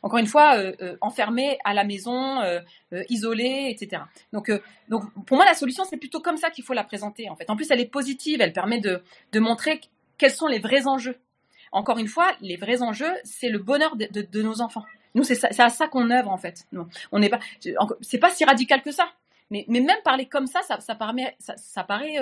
encore 0.03 0.19
une 0.19 0.27
fois, 0.27 0.57
euh, 0.57 0.97
enfermés 1.01 1.59
à 1.65 1.75
la 1.75 1.85
maison, 1.85 2.41
isolés, 3.09 3.69
etc. 3.71 4.03
Donc, 4.33 4.51
donc, 4.89 5.05
pour 5.25 5.37
moi, 5.37 5.47
la 5.47 5.55
solution, 5.55 5.85
c'est 5.85 5.97
plutôt 5.97 6.21
comme 6.21 6.37
ça 6.37 6.51
qu'il 6.51 6.65
faut 6.65 6.75
la 6.75 6.85
présenter. 6.85 7.29
En 7.31 7.37
fait, 7.37 7.49
en 7.51 7.57
plus, 7.57 7.71
elle 7.71 7.81
est 7.81 7.91
positive, 7.91 8.41
elle 8.41 8.53
permet 8.53 8.81
de, 8.81 9.03
de 9.33 9.41
montrer 9.41 9.81
quels 10.19 10.33
sont 10.33 10.47
les 10.47 10.59
vrais 10.59 10.87
enjeux. 10.87 11.17
Encore 11.73 11.99
une 11.99 12.09
fois, 12.09 12.33
les 12.41 12.57
vrais 12.57 12.83
enjeux, 12.83 13.13
c'est 13.25 13.49
le 13.49 13.59
bonheur 13.59 13.97
de, 13.97 14.07
de, 14.07 14.43
nos 14.43 14.61
enfants. 14.61 14.85
Nous, 15.15 15.25
c'est 15.25 15.61
à 15.61 15.69
ça 15.71 15.89
qu'on 15.89 16.11
œuvre 16.11 16.31
en 16.31 16.37
fait. 16.37 16.67
Non, 16.73 16.87
on 17.13 17.19
n'est 17.19 17.29
pas, 17.29 17.41
c'est 18.01 18.19
pas 18.19 18.31
si 18.31 18.45
radical 18.45 18.83
que 18.83 18.93
ça. 18.93 19.09
Mais, 19.51 19.65
mais, 19.67 19.81
même 19.81 19.97
parler 20.05 20.27
comme 20.27 20.47
ça, 20.47 20.63
ça, 20.63 20.79
ça, 20.79 20.95
paraît, 20.95 21.37
ça, 21.39 21.85
paraît 21.85 22.17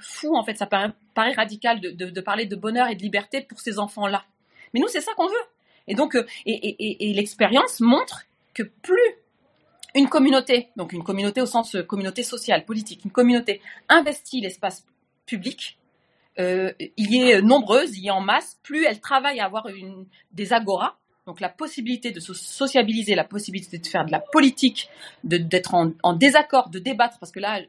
fou 0.00 0.34
en 0.34 0.44
fait. 0.44 0.56
Ça 0.56 0.66
paraît, 0.66 0.92
paraît 1.14 1.32
radical 1.32 1.80
de, 1.80 1.90
de, 1.90 2.20
parler 2.20 2.46
de 2.46 2.56
bonheur 2.56 2.88
et 2.88 2.94
de 2.94 3.02
liberté 3.02 3.42
pour 3.42 3.60
ces 3.60 3.78
enfants-là. 3.78 4.24
Mais 4.72 4.80
nous, 4.80 4.88
c'est 4.88 5.02
ça 5.02 5.12
qu'on 5.14 5.28
veut. 5.28 5.46
Et 5.88 5.94
donc, 5.94 6.14
euh, 6.14 6.26
et, 6.46 7.12
l'expérience 7.14 7.80
montre 7.80 8.24
que 8.54 8.62
plus 8.62 9.16
une 9.94 10.08
communauté, 10.08 10.68
donc 10.76 10.92
une 10.92 11.04
communauté 11.04 11.40
au 11.40 11.46
sens 11.46 11.74
euh, 11.76 11.82
communauté 11.82 12.22
sociale, 12.22 12.64
politique, 12.64 13.04
une 13.04 13.10
communauté 13.10 13.60
investit 13.88 14.40
l'espace 14.40 14.84
public, 15.26 15.78
euh, 16.38 16.72
y 16.96 17.18
est 17.18 17.42
nombreuse, 17.42 17.98
y 17.98 18.08
est 18.08 18.10
en 18.10 18.20
masse, 18.20 18.58
plus 18.62 18.84
elle 18.84 19.00
travaille 19.00 19.40
à 19.40 19.44
avoir 19.44 19.68
une, 19.68 20.06
des 20.32 20.52
agoras, 20.52 20.96
donc 21.26 21.40
la 21.40 21.48
possibilité 21.48 22.10
de 22.10 22.20
se 22.20 22.34
sociabiliser, 22.34 23.14
la 23.14 23.24
possibilité 23.24 23.78
de 23.78 23.86
faire 23.86 24.04
de 24.04 24.12
la 24.12 24.20
politique, 24.20 24.90
d'être 25.22 25.74
en, 25.74 26.12
désaccord, 26.12 26.68
de 26.68 26.78
débattre, 26.78 27.18
parce 27.18 27.32
que 27.32 27.40
là, 27.40 27.60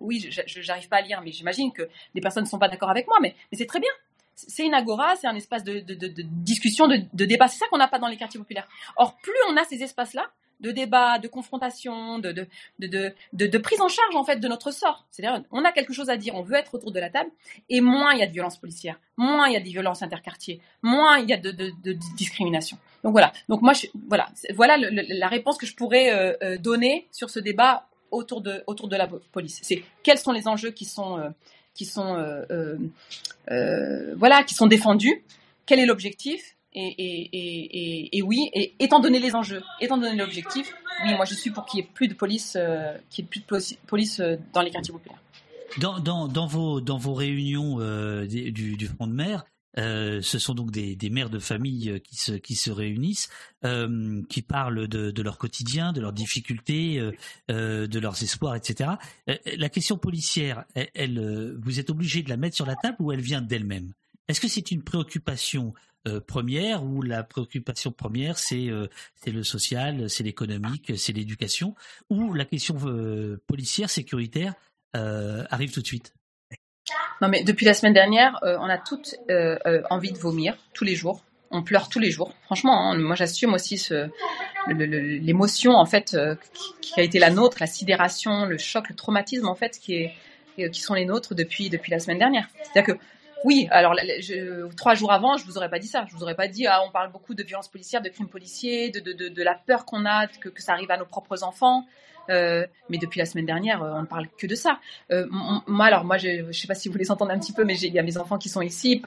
oui, 0.00 0.28
je 0.30 0.66
n'arrive 0.66 0.88
pas 0.88 0.96
à 0.96 1.02
lire, 1.02 1.20
mais 1.22 1.30
j'imagine 1.30 1.72
que 1.72 1.88
les 2.14 2.20
personnes 2.20 2.44
ne 2.44 2.48
sont 2.48 2.58
pas 2.58 2.68
d'accord 2.68 2.90
avec 2.90 3.06
moi, 3.06 3.18
mais 3.22 3.36
c'est 3.52 3.66
très 3.66 3.78
bien 3.78 3.92
c'est 4.34 4.64
une 4.64 4.74
agora, 4.74 5.16
c'est 5.16 5.26
un 5.26 5.34
espace 5.34 5.64
de, 5.64 5.82
discussion, 6.42 6.88
de, 6.88 7.24
débat. 7.24 7.48
C'est 7.48 7.58
ça 7.58 7.66
qu'on 7.70 7.78
n'a 7.78 7.88
pas 7.88 7.98
dans 7.98 8.08
les 8.08 8.16
quartiers 8.16 8.40
populaires. 8.40 8.68
Or, 8.96 9.16
plus 9.22 9.34
on 9.50 9.56
a 9.56 9.64
ces 9.64 9.82
espaces-là, 9.82 10.30
de 10.60 10.70
débat, 10.70 11.18
de 11.18 11.28
confrontation, 11.28 12.18
de, 12.18 12.46
prise 13.58 13.80
en 13.80 13.88
charge 13.88 14.14
en 14.14 14.24
fait 14.24 14.36
de 14.36 14.48
notre 14.48 14.70
sort. 14.70 15.04
C'est-à-dire, 15.10 15.44
on 15.50 15.64
a 15.64 15.72
quelque 15.72 15.92
chose 15.92 16.10
à 16.10 16.16
dire, 16.16 16.34
on 16.34 16.42
veut 16.42 16.56
être 16.56 16.74
autour 16.74 16.92
de 16.92 17.00
la 17.00 17.10
table, 17.10 17.30
et 17.68 17.80
moins 17.80 18.12
il 18.12 18.20
y 18.20 18.22
a 18.22 18.26
de 18.26 18.32
violences 18.32 18.58
policières, 18.58 18.98
moins 19.16 19.48
il 19.48 19.54
y 19.54 19.56
a 19.56 19.60
de 19.60 19.64
violences 19.64 20.02
interquartiers, 20.02 20.60
moins 20.82 21.18
il 21.18 21.28
y 21.28 21.32
a 21.32 21.36
de, 21.36 21.72
discrimination. 22.16 22.78
Donc 23.02 23.12
voilà. 23.12 23.32
Donc 23.48 23.62
moi, 23.62 23.72
voilà, 24.08 24.28
voilà 24.54 24.76
la 24.78 25.28
réponse 25.28 25.58
que 25.58 25.66
je 25.66 25.74
pourrais 25.74 26.12
euh, 26.12 26.34
euh, 26.42 26.58
donner 26.58 27.08
sur 27.10 27.30
ce 27.30 27.40
débat 27.40 27.88
autour 28.10 28.40
de 28.40 28.62
autour 28.66 28.88
de 28.88 28.96
la 28.96 29.06
police. 29.06 29.58
C'est 29.62 29.82
quels 30.02 30.18
sont 30.18 30.32
les 30.32 30.48
enjeux 30.48 30.70
qui 30.70 30.84
sont 30.84 31.18
euh, 31.18 31.28
qui 31.74 31.84
sont 31.84 32.14
euh, 32.16 32.76
euh, 33.50 34.14
voilà 34.16 34.44
qui 34.44 34.54
sont 34.54 34.66
défendus, 34.66 35.22
quel 35.66 35.78
est 35.80 35.86
l'objectif? 35.86 36.56
Et, 36.76 36.88
et, 36.88 38.18
et, 38.18 38.22
oui, 38.22 38.50
et 38.52 38.74
étant 38.80 38.98
donné 38.98 39.20
les 39.20 39.36
enjeux, 39.36 39.62
étant 39.80 39.96
donné 39.96 40.16
l'objectif, 40.16 40.74
oui, 41.04 41.14
moi 41.14 41.24
je 41.24 41.34
suis 41.34 41.50
pour 41.50 41.66
qu'il 41.66 41.78
n'y 41.78 41.86
ait 41.86 41.90
plus 41.94 42.08
de 42.08 42.14
police, 42.14 42.56
euh, 42.58 42.92
qu'il 43.10 43.24
y 43.24 43.26
ait 43.26 43.28
plus 43.28 43.40
de 43.40 43.76
police 43.86 44.20
dans 44.52 44.60
les 44.60 44.72
quartiers 44.72 44.92
populaires. 44.92 45.20
Dans, 45.78 46.00
dans, 46.00 46.26
dans 46.26 46.46
vos 46.46 46.80
dans 46.80 46.98
vos 46.98 47.14
réunions 47.14 47.76
euh, 47.78 48.26
du 48.26 48.86
front 48.88 49.06
de 49.06 49.12
mer, 49.12 49.44
euh, 49.78 50.22
ce 50.22 50.38
sont 50.38 50.54
donc 50.54 50.70
des, 50.70 51.10
mères 51.10 51.30
de 51.30 51.38
famille 51.38 52.00
qui 52.02 52.16
se, 52.16 52.32
qui 52.32 52.54
se 52.54 52.70
réunissent, 52.70 53.28
euh, 53.64 54.22
qui 54.28 54.42
parlent 54.42 54.88
de, 54.88 55.22
leur 55.22 55.38
quotidien, 55.38 55.92
de 55.92 56.00
leurs 56.00 56.12
difficultés, 56.12 56.98
euh, 57.50 57.86
de 57.86 57.98
leurs 57.98 58.22
espoirs, 58.22 58.56
etc. 58.56 58.90
la 59.26 59.68
question 59.68 59.98
policière, 59.98 60.64
elle, 60.74 60.90
elle, 60.94 61.56
vous 61.60 61.80
êtes 61.80 61.90
obligé 61.90 62.22
de 62.22 62.28
la 62.28 62.36
mettre 62.36 62.56
sur 62.56 62.66
la 62.66 62.76
table 62.76 62.96
ou 63.00 63.12
elle 63.12 63.20
vient 63.20 63.42
d'elle-même? 63.42 63.92
Est-ce 64.28 64.40
que 64.40 64.48
c'est 64.48 64.70
une 64.70 64.82
préoccupation 64.82 65.74
euh, 66.06 66.20
première 66.20 66.84
où 66.84 67.00
la 67.00 67.22
préoccupation 67.22 67.90
première 67.90 68.38
c'est 68.38 68.68
euh, 68.68 68.88
le 69.26 69.42
social, 69.42 70.10
c'est 70.10 70.22
l'économique, 70.22 70.92
c'est 70.98 71.14
l'éducation, 71.14 71.74
ou 72.10 72.34
la 72.34 72.44
question 72.44 72.76
euh, 72.84 73.40
policière 73.46 73.88
sécuritaire 73.88 74.54
arrive 74.92 75.72
tout 75.72 75.80
de 75.80 75.86
suite? 75.86 76.14
Non 77.24 77.30
mais 77.30 77.42
depuis 77.42 77.64
la 77.64 77.72
semaine 77.72 77.94
dernière, 77.94 78.38
on 78.42 78.68
a 78.68 78.76
toutes 78.76 79.14
envie 79.88 80.12
de 80.12 80.18
vomir 80.18 80.58
tous 80.74 80.84
les 80.84 80.94
jours. 80.94 81.22
On 81.50 81.62
pleure 81.62 81.88
tous 81.88 82.00
les 82.00 82.10
jours. 82.10 82.34
Franchement, 82.42 82.90
hein, 82.90 82.98
moi 82.98 83.14
j'assume 83.14 83.54
aussi 83.54 83.88
l'émotion 84.66 85.72
en 85.72 85.86
fait 85.86 86.14
qui, 86.82 87.00
a 87.00 87.02
été 87.02 87.18
la 87.18 87.30
nôtre, 87.30 87.56
la 87.60 87.66
sidération, 87.66 88.44
le 88.44 88.58
choc, 88.58 88.90
le 88.90 88.94
traumatisme 88.94 89.48
en 89.48 89.54
fait 89.54 89.78
qui 89.78 90.10
sont 90.74 90.92
les 90.92 91.06
nôtres 91.06 91.34
depuis 91.34 91.70
depuis 91.70 91.90
la 91.90 91.98
semaine 91.98 92.18
dernière. 92.18 92.46
C'est-à-dire 92.62 92.94
que 92.94 93.00
oui, 93.44 93.68
alors 93.70 93.94
trois 94.76 94.94
jours 94.94 95.10
avant, 95.10 95.38
je 95.38 95.46
vous 95.46 95.56
aurais 95.56 95.70
pas 95.70 95.78
dit 95.78 95.86
ça. 95.86 96.04
Je 96.10 96.14
vous 96.14 96.22
aurais 96.22 96.34
pas 96.34 96.48
dit, 96.48 96.66
ah, 96.66 96.82
on 96.86 96.90
parle 96.90 97.10
beaucoup 97.10 97.32
de 97.32 97.42
violences 97.42 97.68
policières, 97.68 98.02
de 98.02 98.10
crimes 98.10 98.28
policiers, 98.28 98.90
de, 98.90 99.42
la 99.42 99.54
peur 99.54 99.86
qu'on 99.86 100.04
a 100.04 100.26
que, 100.26 100.50
ça 100.60 100.72
arrive 100.72 100.90
à 100.90 100.98
nos 100.98 101.06
propres 101.06 101.42
enfants. 101.42 101.86
Euh, 102.30 102.66
mais 102.88 102.98
depuis 102.98 103.18
la 103.18 103.26
semaine 103.26 103.46
dernière, 103.46 103.82
on 103.82 104.02
ne 104.02 104.06
parle 104.06 104.28
que 104.38 104.46
de 104.46 104.54
ça. 104.54 104.80
Euh, 105.10 105.26
moi, 105.66 105.86
alors 105.86 106.04
moi, 106.04 106.18
je 106.18 106.46
ne 106.46 106.52
sais 106.52 106.66
pas 106.66 106.74
si 106.74 106.88
vous 106.88 106.98
les 106.98 107.10
entendez 107.10 107.32
un 107.32 107.38
petit 107.38 107.52
peu, 107.52 107.64
mais 107.64 107.78
il 107.78 107.92
y 107.92 107.98
a 107.98 108.02
mes 108.02 108.16
enfants 108.16 108.38
qui 108.38 108.48
sont 108.48 108.62
ici. 108.62 109.02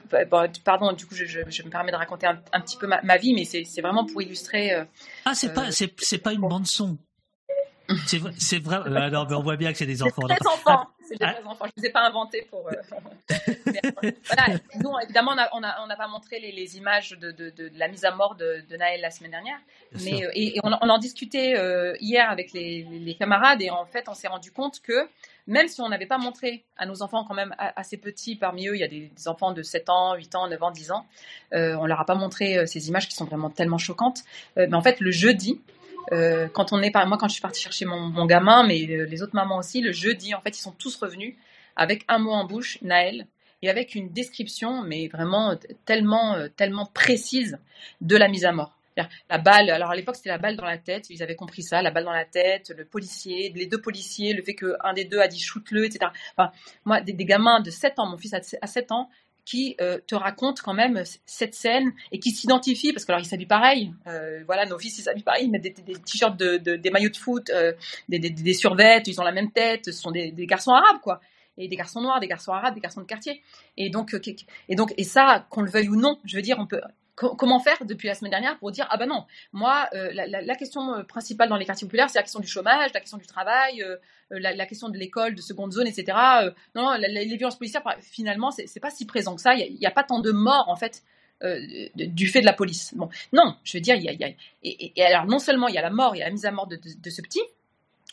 Pardon, 0.64 0.92
du 0.92 1.06
coup, 1.06 1.14
je, 1.14 1.24
je, 1.24 1.40
je 1.48 1.62
me 1.62 1.70
permets 1.70 1.92
de 1.92 1.96
raconter 1.96 2.26
un, 2.26 2.38
un 2.52 2.60
petit 2.60 2.76
peu 2.76 2.86
ma, 2.86 3.00
ma 3.02 3.16
vie, 3.16 3.34
mais 3.34 3.44
c'est 3.44 3.80
vraiment 3.80 4.04
pour 4.04 4.22
illustrer. 4.22 4.72
Euh, 4.72 4.84
ah, 5.24 5.34
c'est 5.34 5.52
pas, 5.52 5.70
c'est 5.70 6.18
pas 6.18 6.32
une 6.32 6.40
bande 6.40 6.66
son. 6.66 6.98
C'est 8.06 8.18
vrai. 8.18 8.32
Euh, 8.86 9.10
mais 9.10 9.34
on 9.34 9.42
voit 9.42 9.56
bien 9.56 9.72
que 9.72 9.78
c'est 9.78 9.86
des 9.86 10.02
enfants. 10.02 10.26
Des 10.26 10.46
enfants. 10.46 10.88
C'est 11.08 11.22
ah. 11.22 11.36
enfants. 11.44 11.64
Je 11.66 11.72
ne 11.76 11.82
les 11.82 11.88
ai 11.88 11.92
pas 11.92 12.06
inventés 12.06 12.46
pour. 12.50 12.68
Euh... 12.68 12.72
mais, 13.66 13.80
voilà. 14.26 14.58
Nous, 14.76 14.90
évidemment, 15.02 15.32
on 15.52 15.60
n'a 15.60 15.78
on 15.84 15.90
a, 15.90 15.96
pas 15.96 16.08
montré 16.08 16.38
les, 16.38 16.52
les 16.52 16.76
images 16.76 17.10
de, 17.10 17.30
de, 17.30 17.50
de, 17.50 17.68
de, 17.68 17.78
la 17.78 17.88
mise 17.88 18.04
à 18.04 18.10
mort 18.10 18.34
de, 18.34 18.62
Naël 18.76 19.00
la 19.00 19.10
semaine 19.10 19.30
dernière. 19.30 19.58
Bien 19.92 20.18
mais, 20.18 20.26
et, 20.34 20.56
et 20.56 20.60
on, 20.62 20.70
on, 20.70 20.88
en 20.88 20.98
discutait 20.98 21.56
euh, 21.56 21.94
hier 22.00 22.30
avec 22.30 22.52
les, 22.52 22.82
les, 22.82 23.14
camarades 23.14 23.62
et 23.62 23.70
en 23.70 23.86
fait, 23.86 24.08
on 24.08 24.14
s'est 24.14 24.28
rendu 24.28 24.52
compte 24.52 24.80
que 24.80 25.08
même 25.48 25.66
si 25.66 25.80
on 25.80 25.88
n'avait 25.88 26.06
pas 26.06 26.18
montré 26.18 26.64
à 26.76 26.84
nos 26.84 27.02
enfants 27.02 27.24
quand 27.26 27.34
même 27.34 27.54
assez 27.58 27.96
petits, 27.96 28.36
parmi 28.36 28.68
eux, 28.68 28.76
il 28.76 28.80
y 28.80 28.84
a 28.84 28.88
des, 28.88 29.08
des 29.08 29.28
enfants 29.28 29.52
de 29.52 29.62
7 29.62 29.88
ans, 29.88 30.14
8 30.14 30.34
ans, 30.34 30.46
9 30.46 30.62
ans, 30.62 30.70
10 30.70 30.92
ans, 30.92 31.06
euh, 31.54 31.74
on 31.80 31.86
leur 31.86 32.00
a 32.00 32.04
pas 32.04 32.14
montré 32.14 32.58
euh, 32.58 32.66
ces 32.66 32.88
images 32.88 33.08
qui 33.08 33.14
sont 33.14 33.24
vraiment 33.24 33.48
tellement 33.48 33.78
choquantes. 33.78 34.20
Euh, 34.58 34.66
mais 34.68 34.76
en 34.76 34.82
fait, 34.82 35.00
le 35.00 35.10
jeudi, 35.10 35.60
euh, 36.12 36.48
quand 36.48 36.72
on 36.72 36.82
est 36.82 36.90
par 36.90 37.06
moi 37.06 37.18
quand 37.18 37.28
je 37.28 37.34
suis 37.34 37.42
partie 37.42 37.60
chercher 37.60 37.84
mon, 37.84 38.26
gamin, 38.26 38.66
mais 38.66 38.78
les 38.78 39.22
autres 39.22 39.34
mamans 39.34 39.58
aussi, 39.58 39.80
le 39.80 39.92
jeudi, 39.92 40.34
en 40.34 40.40
fait, 40.40 40.56
ils 40.56 40.62
sont 40.62 40.72
tous 40.72 40.96
revenus 40.96 41.36
avec 41.76 42.04
un 42.08 42.18
mot 42.18 42.32
en 42.32 42.44
bouche, 42.44 42.78
Naël, 42.82 43.26
et 43.62 43.70
avec 43.70 43.94
une 43.94 44.12
description, 44.12 44.82
mais 44.82 45.08
vraiment 45.08 45.56
tellement, 45.84 46.36
tellement 46.56 46.86
précise 46.86 47.58
de 48.00 48.16
la 48.16 48.28
mise 48.28 48.44
à 48.44 48.52
mort. 48.52 48.74
La 49.30 49.38
balle, 49.38 49.70
alors 49.70 49.90
à 49.90 49.96
l'époque 49.96 50.16
c'était 50.16 50.28
la 50.28 50.38
balle 50.38 50.56
dans 50.56 50.64
la 50.64 50.78
tête, 50.78 51.08
ils 51.10 51.22
avaient 51.22 51.36
compris 51.36 51.62
ça, 51.62 51.82
la 51.82 51.92
balle 51.92 52.04
dans 52.04 52.12
la 52.12 52.24
tête, 52.24 52.72
le 52.76 52.84
policier, 52.84 53.52
les 53.54 53.66
deux 53.66 53.80
policiers, 53.80 54.32
le 54.32 54.42
fait 54.42 54.54
qu'un 54.54 54.92
des 54.92 55.04
deux 55.04 55.20
a 55.20 55.28
dit 55.28 55.38
shoot-le, 55.38 55.84
etc. 55.84 56.10
Moi, 56.84 57.00
des, 57.02 57.12
des, 57.12 57.24
gamins 57.24 57.60
de 57.60 57.70
7 57.70 57.98
ans, 57.98 58.06
mon 58.06 58.18
fils 58.18 58.34
a 58.34 58.66
7 58.66 58.92
ans, 58.92 59.08
qui 59.48 59.76
euh, 59.80 59.98
te 60.06 60.14
raconte 60.14 60.60
quand 60.60 60.74
même 60.74 61.02
cette 61.24 61.54
scène 61.54 61.94
et 62.12 62.18
qui 62.18 62.32
s'identifie 62.32 62.92
parce 62.92 63.06
que 63.06 63.12
alors 63.12 63.22
ils 63.24 63.28
s'habillent 63.28 63.46
pareil. 63.46 63.94
Euh, 64.06 64.42
voilà, 64.44 64.66
nos 64.66 64.78
fils 64.78 64.98
ils 64.98 65.02
s'habillent 65.02 65.22
pareil, 65.22 65.46
ils 65.46 65.50
mettent 65.50 65.62
des, 65.62 65.94
t-shirts, 65.94 66.36
de, 66.36 66.58
de, 66.58 66.76
des 66.76 66.90
maillots 66.90 67.08
de 67.08 67.16
foot, 67.16 67.48
euh, 67.48 67.72
des, 68.10 68.18
des, 68.18 68.52
survêtes, 68.52 69.08
ils 69.08 69.18
ont 69.22 69.24
la 69.24 69.32
même 69.32 69.50
tête, 69.50 69.86
ce 69.86 69.92
sont 69.92 70.10
des, 70.10 70.32
des 70.32 70.46
garçons 70.46 70.72
arabes 70.72 71.00
quoi. 71.02 71.22
Et 71.56 71.66
des 71.66 71.76
garçons 71.76 72.02
noirs, 72.02 72.20
des 72.20 72.28
garçons 72.28 72.52
arabes, 72.52 72.74
des 72.74 72.80
garçons 72.82 73.00
de 73.00 73.06
quartier. 73.06 73.42
Et 73.78 73.88
donc, 73.88 74.14
et 74.68 74.76
donc, 74.76 74.92
et 74.96 75.02
ça, 75.02 75.46
qu'on 75.48 75.62
le 75.62 75.70
veuille 75.70 75.88
ou 75.88 75.96
non, 75.96 76.18
je 76.24 76.36
veux 76.36 76.42
dire, 76.42 76.58
on 76.60 76.66
peut, 76.66 76.80
comment 77.18 77.58
faire 77.58 77.84
depuis 77.84 78.08
la 78.08 78.14
semaine 78.14 78.30
dernière 78.30 78.58
pour 78.58 78.70
dire 78.70 78.86
ah 78.90 78.96
ben 78.96 79.06
non 79.06 79.24
moi 79.52 79.88
euh, 79.94 80.10
la, 80.12 80.54
question 80.54 80.94
euh, 80.94 81.02
principale 81.02 81.48
dans 81.48 81.56
les 81.56 81.64
quartiers 81.64 81.86
populaires 81.86 82.08
c'est 82.10 82.18
la 82.18 82.22
question 82.22 82.40
du 82.40 82.46
chômage 82.46 82.92
la 82.94 83.00
question 83.00 83.18
du 83.18 83.26
travail 83.26 83.82
euh, 83.82 83.96
la, 84.30 84.66
question 84.66 84.88
de 84.88 84.96
l'école 84.96 85.34
de 85.34 85.40
seconde 85.40 85.72
zone 85.72 85.86
etc 85.86 86.16
non 86.74 86.94
les 86.98 87.36
violences 87.36 87.58
policières 87.58 87.82
finalement 88.00 88.50
c'est 88.50 88.80
pas 88.80 88.90
si 88.90 89.06
présent 89.06 89.34
que 89.34 89.40
ça 89.40 89.54
il 89.54 89.78
n'y 89.78 89.86
a, 89.86 89.90
pas 89.90 90.04
tant 90.04 90.20
de 90.20 90.30
morts 90.30 90.68
en 90.68 90.76
fait 90.76 91.02
du 91.94 92.26
fait 92.26 92.40
de 92.40 92.46
la 92.46 92.52
police. 92.52 92.94
Bon 92.96 93.08
non 93.32 93.56
je 93.64 93.76
veux 93.76 93.80
dire 93.80 93.94
y 93.96 94.08
a, 94.08 94.12
y 94.12 94.24
a 94.24 94.30
et, 94.64 95.04
alors 95.04 95.26
non 95.26 95.38
seulement 95.38 95.68
il 95.68 95.74
y 95.74 95.78
a 95.78 95.82
la 95.82 95.90
mort 95.90 96.14
il 96.14 96.18
y 96.18 96.22
a 96.22 96.26
la 96.26 96.32
mise 96.32 96.46
à 96.46 96.50
mort 96.50 96.66
de 96.66 97.10
ce 97.10 97.22
petit 97.22 97.42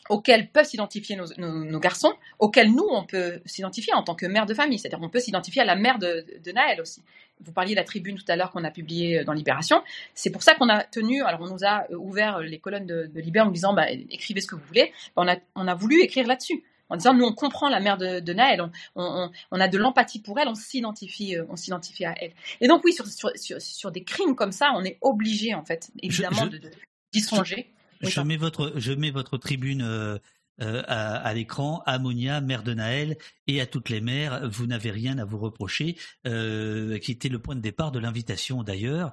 auxquels 0.08 0.48
peuvent 0.48 0.66
s'identifier 0.66 1.16
nos, 1.16 1.26
nos, 1.38 1.64
nos, 1.64 1.80
garçons, 1.80 2.12
auxquels 2.38 2.70
nous, 2.70 2.86
on 2.90 3.04
peut 3.04 3.40
s'identifier 3.44 3.94
en 3.94 4.02
tant 4.02 4.14
que 4.14 4.26
mère 4.26 4.46
de 4.46 4.54
famille. 4.54 4.78
C'est-à-dire 4.78 5.00
on 5.02 5.08
peut 5.08 5.20
s'identifier 5.20 5.62
à 5.62 5.64
la 5.64 5.76
mère 5.76 5.98
de, 5.98 6.24
de 6.42 6.52
Naël 6.52 6.80
aussi. 6.80 7.02
Vous 7.40 7.52
parliez 7.52 7.74
de 7.74 7.80
la 7.80 7.84
tribune 7.84 8.16
tout 8.16 8.24
à 8.28 8.36
l'heure 8.36 8.50
qu'on 8.50 8.64
a 8.64 8.70
publiée 8.70 9.24
dans 9.24 9.32
Libération. 9.32 9.82
C'est 10.14 10.30
pour 10.30 10.42
ça 10.42 10.54
qu'on 10.54 10.68
a 10.68 10.84
tenu, 10.84 11.22
alors 11.22 11.40
on 11.42 11.48
nous 11.48 11.64
a 11.64 11.86
ouvert 11.92 12.40
les 12.40 12.58
colonnes 12.58 12.86
de, 12.86 13.10
de 13.12 13.20
Libé 13.20 13.40
en 13.40 13.46
nous 13.46 13.52
disant, 13.52 13.74
bah, 13.74 13.90
écrivez 13.90 14.40
ce 14.40 14.46
que 14.46 14.54
vous 14.54 14.64
voulez. 14.66 14.92
On 15.16 15.28
a, 15.28 15.36
on 15.54 15.68
a 15.68 15.74
voulu 15.74 16.00
écrire 16.00 16.26
là-dessus. 16.26 16.64
En 16.88 16.96
disant, 16.96 17.14
nous, 17.14 17.24
on 17.24 17.32
comprend 17.32 17.68
la 17.68 17.80
mère 17.80 17.98
de, 17.98 18.20
de 18.20 18.32
Naël, 18.32 18.60
on, 18.60 18.70
on, 18.94 19.30
on, 19.50 19.60
a 19.60 19.66
de 19.66 19.76
l'empathie 19.76 20.20
pour 20.20 20.38
elle, 20.38 20.46
on 20.46 20.54
s'identifie, 20.54 21.36
on 21.48 21.56
s'identifie 21.56 22.04
à 22.04 22.14
elle. 22.20 22.30
Et 22.60 22.68
donc, 22.68 22.82
oui, 22.84 22.92
sur, 22.92 23.06
sur, 23.08 23.30
sur, 23.34 23.60
sur, 23.60 23.90
des 23.90 24.04
crimes 24.04 24.36
comme 24.36 24.52
ça, 24.52 24.70
on 24.76 24.84
est 24.84 24.96
obligé, 25.00 25.52
en 25.52 25.64
fait, 25.64 25.90
évidemment, 26.00 26.46
je, 26.50 26.58
je, 26.58 26.68
d'y 27.12 27.20
songer. 27.20 27.72
Je 28.00 28.20
mets 28.20 28.36
votre, 28.36 28.72
je 28.76 28.92
mets 28.92 29.10
votre 29.10 29.38
tribune 29.38 29.82
euh, 29.82 30.18
euh, 30.60 30.82
à, 30.86 31.16
à 31.16 31.34
l'écran, 31.34 31.82
Ammonia, 31.86 32.40
mère 32.40 32.62
de 32.62 32.74
Naël, 32.74 33.16
et 33.46 33.60
à 33.60 33.66
toutes 33.66 33.88
les 33.88 34.00
mères, 34.00 34.48
vous 34.48 34.66
n'avez 34.66 34.90
rien 34.90 35.18
à 35.18 35.24
vous 35.24 35.38
reprocher, 35.38 35.96
euh, 36.26 36.98
qui 36.98 37.12
était 37.12 37.28
le 37.28 37.38
point 37.38 37.56
de 37.56 37.60
départ 37.60 37.92
de 37.92 37.98
l'invitation 37.98 38.62
d'ailleurs, 38.62 39.12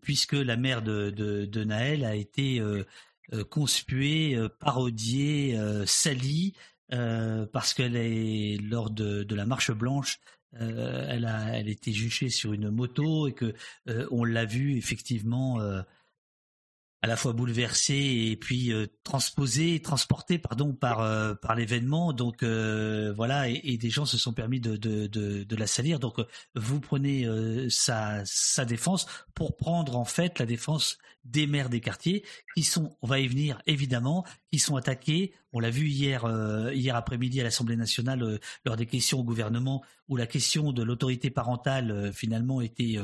puisque 0.00 0.32
la 0.32 0.56
mère 0.56 0.82
de, 0.82 1.10
de, 1.10 1.44
de 1.44 1.64
Naël 1.64 2.04
a 2.04 2.16
été 2.16 2.60
conspuée, 3.50 4.36
parodiée, 4.58 5.56
salie, 5.86 6.54
parce 6.88 7.72
qu'elle 7.72 7.94
est 7.94 8.58
lors 8.60 8.90
de, 8.90 9.22
de 9.22 9.34
la 9.36 9.46
marche 9.46 9.70
blanche 9.70 10.18
euh, 10.54 11.06
elle 11.08 11.26
a, 11.26 11.58
elle 11.58 11.68
était 11.68 11.92
juchée 11.92 12.30
sur 12.30 12.52
une 12.52 12.70
moto 12.70 13.28
et 13.28 13.32
que 13.32 13.54
euh, 13.88 14.06
on 14.10 14.24
l'a 14.24 14.44
vu 14.46 14.76
effectivement 14.76 15.60
euh, 15.60 15.82
à 17.00 17.06
la 17.06 17.16
fois 17.16 17.32
bouleversé 17.32 17.94
et 17.94 18.36
puis 18.36 18.72
euh, 18.72 18.86
transposé, 19.04 19.80
transporté 19.80 20.38
pardon 20.38 20.74
par 20.74 21.00
euh, 21.00 21.34
l'événement. 21.56 22.12
Donc 22.12 22.42
euh, 22.42 23.12
voilà, 23.14 23.48
et, 23.48 23.76
des 23.76 23.90
gens 23.90 24.04
se 24.04 24.18
sont 24.18 24.32
permis 24.32 24.60
de 24.60 25.56
la 25.56 25.66
salir. 25.66 26.00
Donc 26.00 26.16
vous 26.54 26.80
prenez 26.80 27.24
euh, 27.24 27.68
sa 27.70 28.22
sa 28.24 28.64
défense 28.64 29.06
pour 29.34 29.56
prendre 29.56 29.96
en 29.96 30.04
fait 30.04 30.38
la 30.38 30.46
défense 30.46 30.98
des 31.24 31.46
maires 31.46 31.68
des 31.68 31.80
quartiers 31.80 32.24
qui 32.54 32.62
sont, 32.62 32.96
on 33.02 33.06
va 33.06 33.20
y 33.20 33.28
venir 33.28 33.60
évidemment, 33.66 34.24
qui 34.50 34.58
sont 34.58 34.76
attaqués. 34.76 35.34
On 35.52 35.60
l'a 35.60 35.70
vu 35.70 35.88
hier 35.88 36.24
euh, 36.24 36.72
hier 36.74 36.96
après-midi 36.96 37.40
à 37.40 37.44
l'Assemblée 37.44 37.76
nationale 37.76 38.40
lors 38.64 38.76
des 38.76 38.86
questions 38.86 39.20
au 39.20 39.24
gouvernement 39.24 39.84
où 40.08 40.16
la 40.16 40.26
question 40.26 40.72
de 40.72 40.82
l'autorité 40.82 41.30
parentale 41.30 42.12
finalement 42.12 42.60
était 42.60 42.96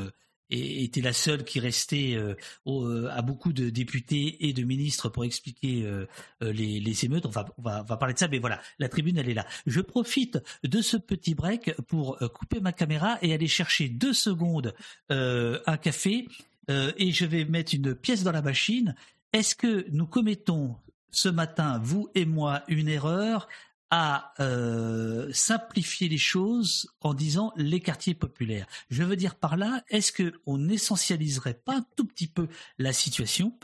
était 0.54 1.00
la 1.00 1.12
seule 1.12 1.44
qui 1.44 1.60
restait 1.60 2.14
euh, 2.14 2.34
euh, 2.66 3.08
à 3.10 3.22
beaucoup 3.22 3.52
de 3.52 3.70
députés 3.70 4.48
et 4.48 4.52
de 4.52 4.62
ministres 4.62 5.08
pour 5.08 5.24
expliquer 5.24 5.84
euh, 5.84 6.06
les, 6.40 7.04
émeutes. 7.04 7.26
On 7.26 7.30
va, 7.30 7.84
parler 7.84 8.14
de 8.14 8.18
ça, 8.18 8.28
mais 8.28 8.38
voilà, 8.38 8.60
la 8.78 8.88
tribune, 8.88 9.18
elle 9.18 9.28
est 9.28 9.34
là. 9.34 9.46
Je 9.66 9.80
profite 9.80 10.38
de 10.62 10.80
ce 10.80 10.96
petit 10.96 11.34
break 11.34 11.74
pour 11.82 12.18
couper 12.32 12.60
ma 12.60 12.72
caméra 12.72 13.18
et 13.22 13.32
aller 13.34 13.48
chercher 13.48 13.88
deux 13.88 14.12
secondes 14.12 14.74
un 15.10 15.76
café 15.76 16.28
et 16.68 17.12
je 17.12 17.24
vais 17.24 17.44
mettre 17.44 17.74
une 17.74 17.94
pièce 17.94 18.22
dans 18.22 18.32
la 18.32 18.42
machine 18.42 18.94
est-ce 19.32 19.56
que 19.56 19.86
nous 19.90 20.06
commettons 20.06 20.76
ce 21.10 21.28
matin, 21.28 21.80
vous 21.82 22.08
et 22.14 22.24
moi, 22.24 22.62
une 22.68 22.88
erreur 22.88 23.48
à 23.90 24.32
euh, 24.40 25.30
simplifier 25.32 26.08
les 26.08 26.18
choses 26.18 26.88
en 27.00 27.14
disant 27.14 27.52
les 27.56 27.80
quartiers 27.80 28.14
populaires. 28.14 28.66
Je 28.90 29.02
veux 29.02 29.16
dire 29.16 29.34
par 29.36 29.56
là, 29.56 29.82
est-ce 29.88 30.12
qu'on 30.12 30.58
n'essentialiserait 30.58 31.54
pas 31.54 31.76
un 31.76 31.86
tout 31.96 32.06
petit 32.06 32.26
peu 32.26 32.48
la 32.78 32.92
situation? 32.92 33.56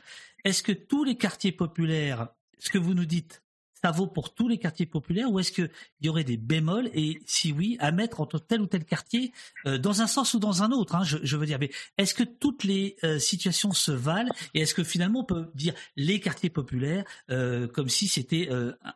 Est-ce 0.45 0.63
que 0.63 0.73
tous 0.73 1.05
les 1.05 1.17
quartiers 1.17 1.53
populaires, 1.53 2.29
ce 2.59 2.71
que 2.71 2.79
vous 2.79 2.95
nous 2.95 3.07
dites, 3.07 3.43
ça 3.83 3.91
vaut 3.91 4.07
pour 4.07 4.35
tous 4.35 4.47
les 4.47 4.59
quartiers 4.59 4.85
populaires 4.85 5.31
ou 5.33 5.41
est-ce 5.41 5.53
qu'il 5.53 5.71
y 6.03 6.09
aurait 6.09 6.25
des 6.25 6.37
bémols 6.37 6.91
et 6.93 7.23
si 7.25 7.51
oui, 7.51 7.79
à 7.81 7.93
mettre 7.93 8.21
entre 8.21 8.39
tel 8.39 8.61
ou 8.61 8.67
tel 8.67 8.85
quartier 8.85 9.33
euh, 9.67 9.79
dans 9.79 10.03
un 10.03 10.07
sens 10.07 10.35
ou 10.35 10.39
dans 10.39 10.63
un 10.63 10.71
autre 10.71 10.95
hein, 10.95 11.03
je, 11.03 11.37
veux 11.37 11.47
dire, 11.47 11.59
mais 11.59 11.71
est-ce 11.97 12.15
que 12.15 12.25
toutes 12.25 12.65
les 12.65 12.97
euh, 13.05 13.19
situations 13.19 13.73
se 13.73 13.91
valent 13.91 14.33
et 14.53 14.61
est-ce 14.61 14.75
que 14.75 14.85
finalement 14.85 15.21
on 15.21 15.25
peut 15.25 15.51
dire 15.55 15.75
les 15.97 16.21
quartiers 16.21 16.51
populaires 16.51 17.05
comme 17.29 17.89
si 17.89 18.07
c'était 18.07 18.49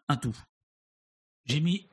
un 0.09 0.17
tout? 0.17 0.37
J'ai 1.47 1.61
mis. 1.61 1.87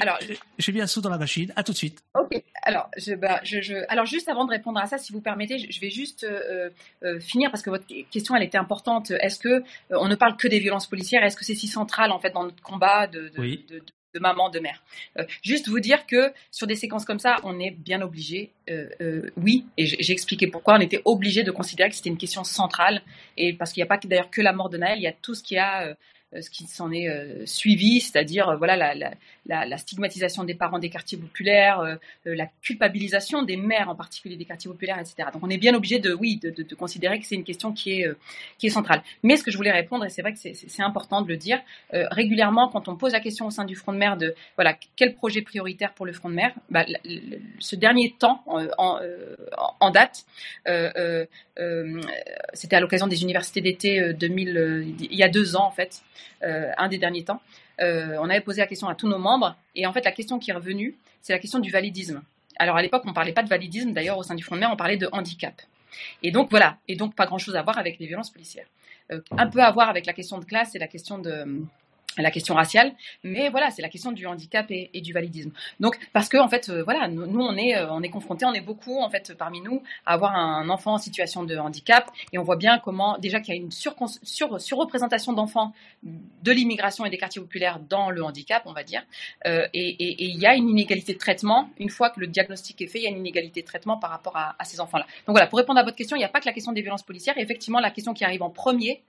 Alors, 0.00 0.18
j'ai 0.58 0.72
mis 0.72 0.80
un 0.80 0.86
saut 0.86 1.00
dans 1.00 1.10
la 1.10 1.18
machine. 1.18 1.52
À 1.56 1.62
tout 1.62 1.72
de 1.72 1.76
suite. 1.76 2.02
Ok. 2.14 2.42
Alors, 2.62 2.90
je, 2.96 3.14
bah, 3.14 3.40
je, 3.44 3.60
je, 3.60 3.74
alors 3.88 4.06
juste 4.06 4.28
avant 4.28 4.44
de 4.44 4.50
répondre 4.50 4.78
à 4.78 4.86
ça, 4.86 4.98
si 4.98 5.12
vous 5.12 5.20
permettez, 5.20 5.58
je, 5.58 5.80
vais 5.80 5.90
juste 5.90 6.24
euh, 6.24 6.70
euh, 7.02 7.20
finir 7.20 7.50
parce 7.50 7.62
que 7.62 7.70
votre 7.70 7.86
question, 8.10 8.34
elle 8.36 8.42
était 8.42 8.58
importante. 8.58 9.10
Est-ce 9.10 9.38
que 9.38 9.48
euh, 9.48 9.62
on 9.90 10.08
ne 10.08 10.14
parle 10.14 10.36
que 10.36 10.48
des 10.48 10.60
violences 10.60 10.86
policières? 10.86 11.22
Est-ce 11.24 11.36
que 11.36 11.44
c'est 11.44 11.54
si 11.54 11.66
central 11.66 12.12
en 12.12 12.18
fait 12.18 12.30
dans 12.30 12.44
notre 12.44 12.62
combat 12.62 13.06
de, 13.06 13.28
de, 13.28 13.42
de, 13.68 13.82
de 14.14 14.20
maman, 14.20 14.48
de 14.48 14.60
mère? 14.60 14.82
juste 15.42 15.68
vous 15.68 15.80
dire 15.80 16.06
que 16.06 16.32
sur 16.50 16.66
des 16.66 16.76
séquences 16.76 17.04
comme 17.04 17.18
ça, 17.18 17.36
on 17.42 17.58
est 17.60 17.70
bien 17.70 18.00
obligé, 18.00 18.52
oui, 19.36 19.66
et 19.76 19.86
j'ai 19.86 20.12
expliqué 20.12 20.46
pourquoi, 20.46 20.76
on 20.76 20.80
était 20.80 21.02
obligé 21.04 21.42
de 21.42 21.50
considérer 21.50 21.90
que 21.90 21.96
c'était 21.96 22.10
une 22.10 22.18
question 22.18 22.44
centrale, 22.44 23.02
et 23.36 23.52
parce 23.52 23.72
qu'il 23.72 23.82
n'y 23.82 23.86
a 23.86 23.88
pas 23.88 23.98
d'ailleurs 24.02 24.30
que 24.30 24.40
la 24.40 24.52
mort 24.52 24.70
de 24.70 24.78
Naël, 24.78 24.98
il 24.98 25.02
y 25.02 25.08
a 25.08 25.12
tout 25.12 25.34
ce 25.34 25.42
qui 25.42 25.58
a 25.58 25.88
euh, 25.88 25.94
ce 26.42 26.50
qui 26.50 26.66
s'en 26.66 26.90
est 26.92 27.08
euh, 27.08 27.46
suivi, 27.46 28.00
c'est-à-dire 28.00 28.48
euh, 28.48 28.56
voilà 28.56 28.94
la, 28.94 29.78
stigmatisation 29.78 30.44
des 30.44 30.54
parents 30.54 30.78
des 30.78 30.90
quartiers 30.90 31.18
populaires, 31.18 31.98
la 32.24 32.46
culpabilisation 32.62 33.42
des 33.42 33.56
mères 33.56 33.88
en 33.88 33.94
particulier 33.94 34.36
des 34.36 34.44
quartiers 34.44 34.70
populaires, 34.70 34.98
etc. 34.98 35.28
Donc 35.32 35.42
on 35.42 35.50
est 35.50 35.58
bien 35.58 35.74
obligé 35.74 35.98
de 35.98 36.12
oui 36.12 36.38
de, 36.38 36.74
considérer 36.74 37.20
que 37.20 37.26
c'est 37.26 37.34
une 37.34 37.44
question 37.44 37.72
qui 37.72 38.00
est 38.00 38.08
qui 38.58 38.68
est 38.68 38.70
centrale. 38.70 39.02
Mais 39.22 39.36
ce 39.36 39.44
que 39.44 39.50
je 39.50 39.56
voulais 39.56 39.70
répondre 39.70 40.04
et 40.04 40.08
c'est 40.08 40.22
vrai 40.22 40.32
que 40.32 40.38
c'est 40.38 40.82
important 40.82 41.20
de 41.22 41.28
le 41.28 41.36
dire 41.36 41.60
régulièrement 41.92 42.68
quand 42.68 42.88
on 42.88 42.96
pose 42.96 43.12
la 43.12 43.20
question 43.20 43.46
au 43.46 43.50
sein 43.50 43.64
du 43.64 43.74
front 43.74 43.92
de 43.92 43.98
mer 43.98 44.16
de 44.16 44.34
voilà 44.56 44.74
quel 44.96 45.14
projet 45.14 45.42
prioritaire 45.42 45.92
pour 45.92 46.06
le 46.06 46.12
front 46.12 46.30
de 46.30 46.34
mer, 46.34 46.54
bah, 46.70 46.86
ce 47.58 47.76
dernier 47.76 48.14
temps 48.18 48.42
en, 48.78 49.90
date. 49.90 50.24
c'était 52.54 52.76
à 52.76 52.80
l'occasion 52.80 53.06
des 53.06 53.22
universités 53.22 53.60
d'été 53.60 54.14
2000, 54.14 54.94
il 55.00 55.14
y 55.14 55.22
a 55.22 55.28
deux 55.28 55.56
ans 55.56 55.66
en 55.66 55.70
fait, 55.70 56.02
euh, 56.04 56.23
un 56.42 56.88
des 56.88 56.98
derniers 56.98 57.24
temps, 57.24 57.40
euh, 57.80 58.16
on 58.20 58.30
avait 58.30 58.40
posé 58.40 58.60
la 58.60 58.66
question 58.66 58.88
à 58.88 58.94
tous 58.94 59.08
nos 59.08 59.18
membres, 59.18 59.56
et 59.74 59.86
en 59.86 59.92
fait 59.92 60.04
la 60.04 60.12
question 60.12 60.38
qui 60.38 60.50
est 60.50 60.54
revenue, 60.54 60.96
c'est 61.20 61.32
la 61.32 61.38
question 61.38 61.58
du 61.58 61.70
validisme. 61.70 62.22
Alors 62.56 62.76
à 62.76 62.82
l'époque, 62.82 63.02
on 63.04 63.10
ne 63.10 63.14
parlait 63.14 63.32
pas 63.32 63.42
de 63.42 63.48
validisme, 63.48 63.92
d'ailleurs 63.92 64.18
au 64.18 64.22
sein 64.22 64.34
du 64.34 64.44
Front 64.44 64.54
de 64.54 64.60
mer, 64.60 64.70
on 64.72 64.76
parlait 64.76 64.96
de 64.96 65.08
handicap. 65.12 65.60
Et 66.22 66.30
donc 66.30 66.50
voilà, 66.50 66.78
et 66.88 66.96
donc 66.96 67.14
pas 67.14 67.26
grand-chose 67.26 67.56
à 67.56 67.62
voir 67.62 67.78
avec 67.78 67.98
les 67.98 68.06
violences 68.06 68.30
policières. 68.30 68.66
Euh, 69.12 69.20
un 69.36 69.48
peu 69.48 69.60
à 69.60 69.70
voir 69.70 69.88
avec 69.88 70.06
la 70.06 70.12
question 70.12 70.38
de 70.38 70.44
classe 70.44 70.74
et 70.74 70.78
la 70.78 70.88
question 70.88 71.18
de 71.18 71.62
la 72.22 72.30
question 72.30 72.54
raciale, 72.54 72.92
mais 73.22 73.48
voilà, 73.48 73.70
c'est 73.70 73.82
la 73.82 73.88
question 73.88 74.12
du 74.12 74.26
handicap 74.26 74.66
et, 74.70 75.00
du 75.00 75.12
validisme. 75.12 75.50
Donc, 75.80 75.98
parce 76.12 76.28
que 76.28 76.36
en 76.36 76.48
fait, 76.48 76.68
euh, 76.68 76.82
voilà, 76.82 77.08
nous, 77.08 77.40
on 77.40 77.56
est, 77.56 77.76
euh, 77.76 77.90
on 77.90 78.02
est 78.02 78.08
confrontés, 78.08 78.44
on 78.46 78.52
est 78.52 78.60
beaucoup 78.60 79.00
en 79.00 79.10
fait 79.10 79.34
parmi 79.36 79.60
nous 79.60 79.82
à 80.06 80.14
avoir 80.14 80.34
un 80.34 80.68
enfant 80.68 80.94
en 80.94 80.98
situation 80.98 81.42
de 81.44 81.56
handicap, 81.56 82.10
et 82.32 82.38
on 82.38 82.42
voit 82.42 82.56
bien 82.56 82.78
comment 82.78 83.18
déjà 83.18 83.40
qu'il 83.40 83.54
y 83.54 83.58
a 83.58 83.60
une 83.60 83.70
sur, 83.70 83.94
sur, 84.22 84.60
surreprésentation 84.60 85.32
d'enfants 85.32 85.72
de 86.02 86.52
l'immigration 86.52 87.04
et 87.04 87.10
des 87.10 87.18
quartiers 87.18 87.40
populaires 87.40 87.80
dans 87.80 88.10
le 88.10 88.22
handicap, 88.22 88.62
on 88.66 88.72
va 88.72 88.84
dire, 88.84 89.02
euh, 89.46 89.66
et, 89.74 90.24
il 90.24 90.38
y 90.38 90.46
a 90.46 90.54
une 90.54 90.68
inégalité 90.68 91.14
de 91.14 91.18
traitement 91.18 91.68
une 91.78 91.90
fois 91.90 92.10
que 92.10 92.20
le 92.20 92.26
diagnostic 92.26 92.80
est 92.80 92.86
fait, 92.86 93.00
il 93.00 93.04
y 93.04 93.06
a 93.06 93.10
une 93.10 93.18
inégalité 93.18 93.62
de 93.62 93.66
traitement 93.66 93.96
par 93.96 94.10
rapport 94.10 94.36
à, 94.36 94.54
à 94.58 94.64
ces 94.64 94.80
enfants-là. 94.80 95.06
Donc 95.26 95.34
voilà, 95.34 95.46
pour 95.46 95.58
répondre 95.58 95.78
à 95.80 95.82
votre 95.82 95.96
question, 95.96 96.16
il 96.16 96.20
n'y 96.20 96.24
a 96.24 96.28
pas 96.28 96.40
que 96.40 96.46
la 96.46 96.52
question 96.52 96.72
des 96.72 96.82
violences 96.82 97.02
policières, 97.02 97.36
et 97.38 97.42
effectivement, 97.42 97.80
la 97.80 97.90
question 97.90 98.14
qui 98.14 98.24
arrive 98.24 98.42
en 98.42 98.50
premier 98.50 99.02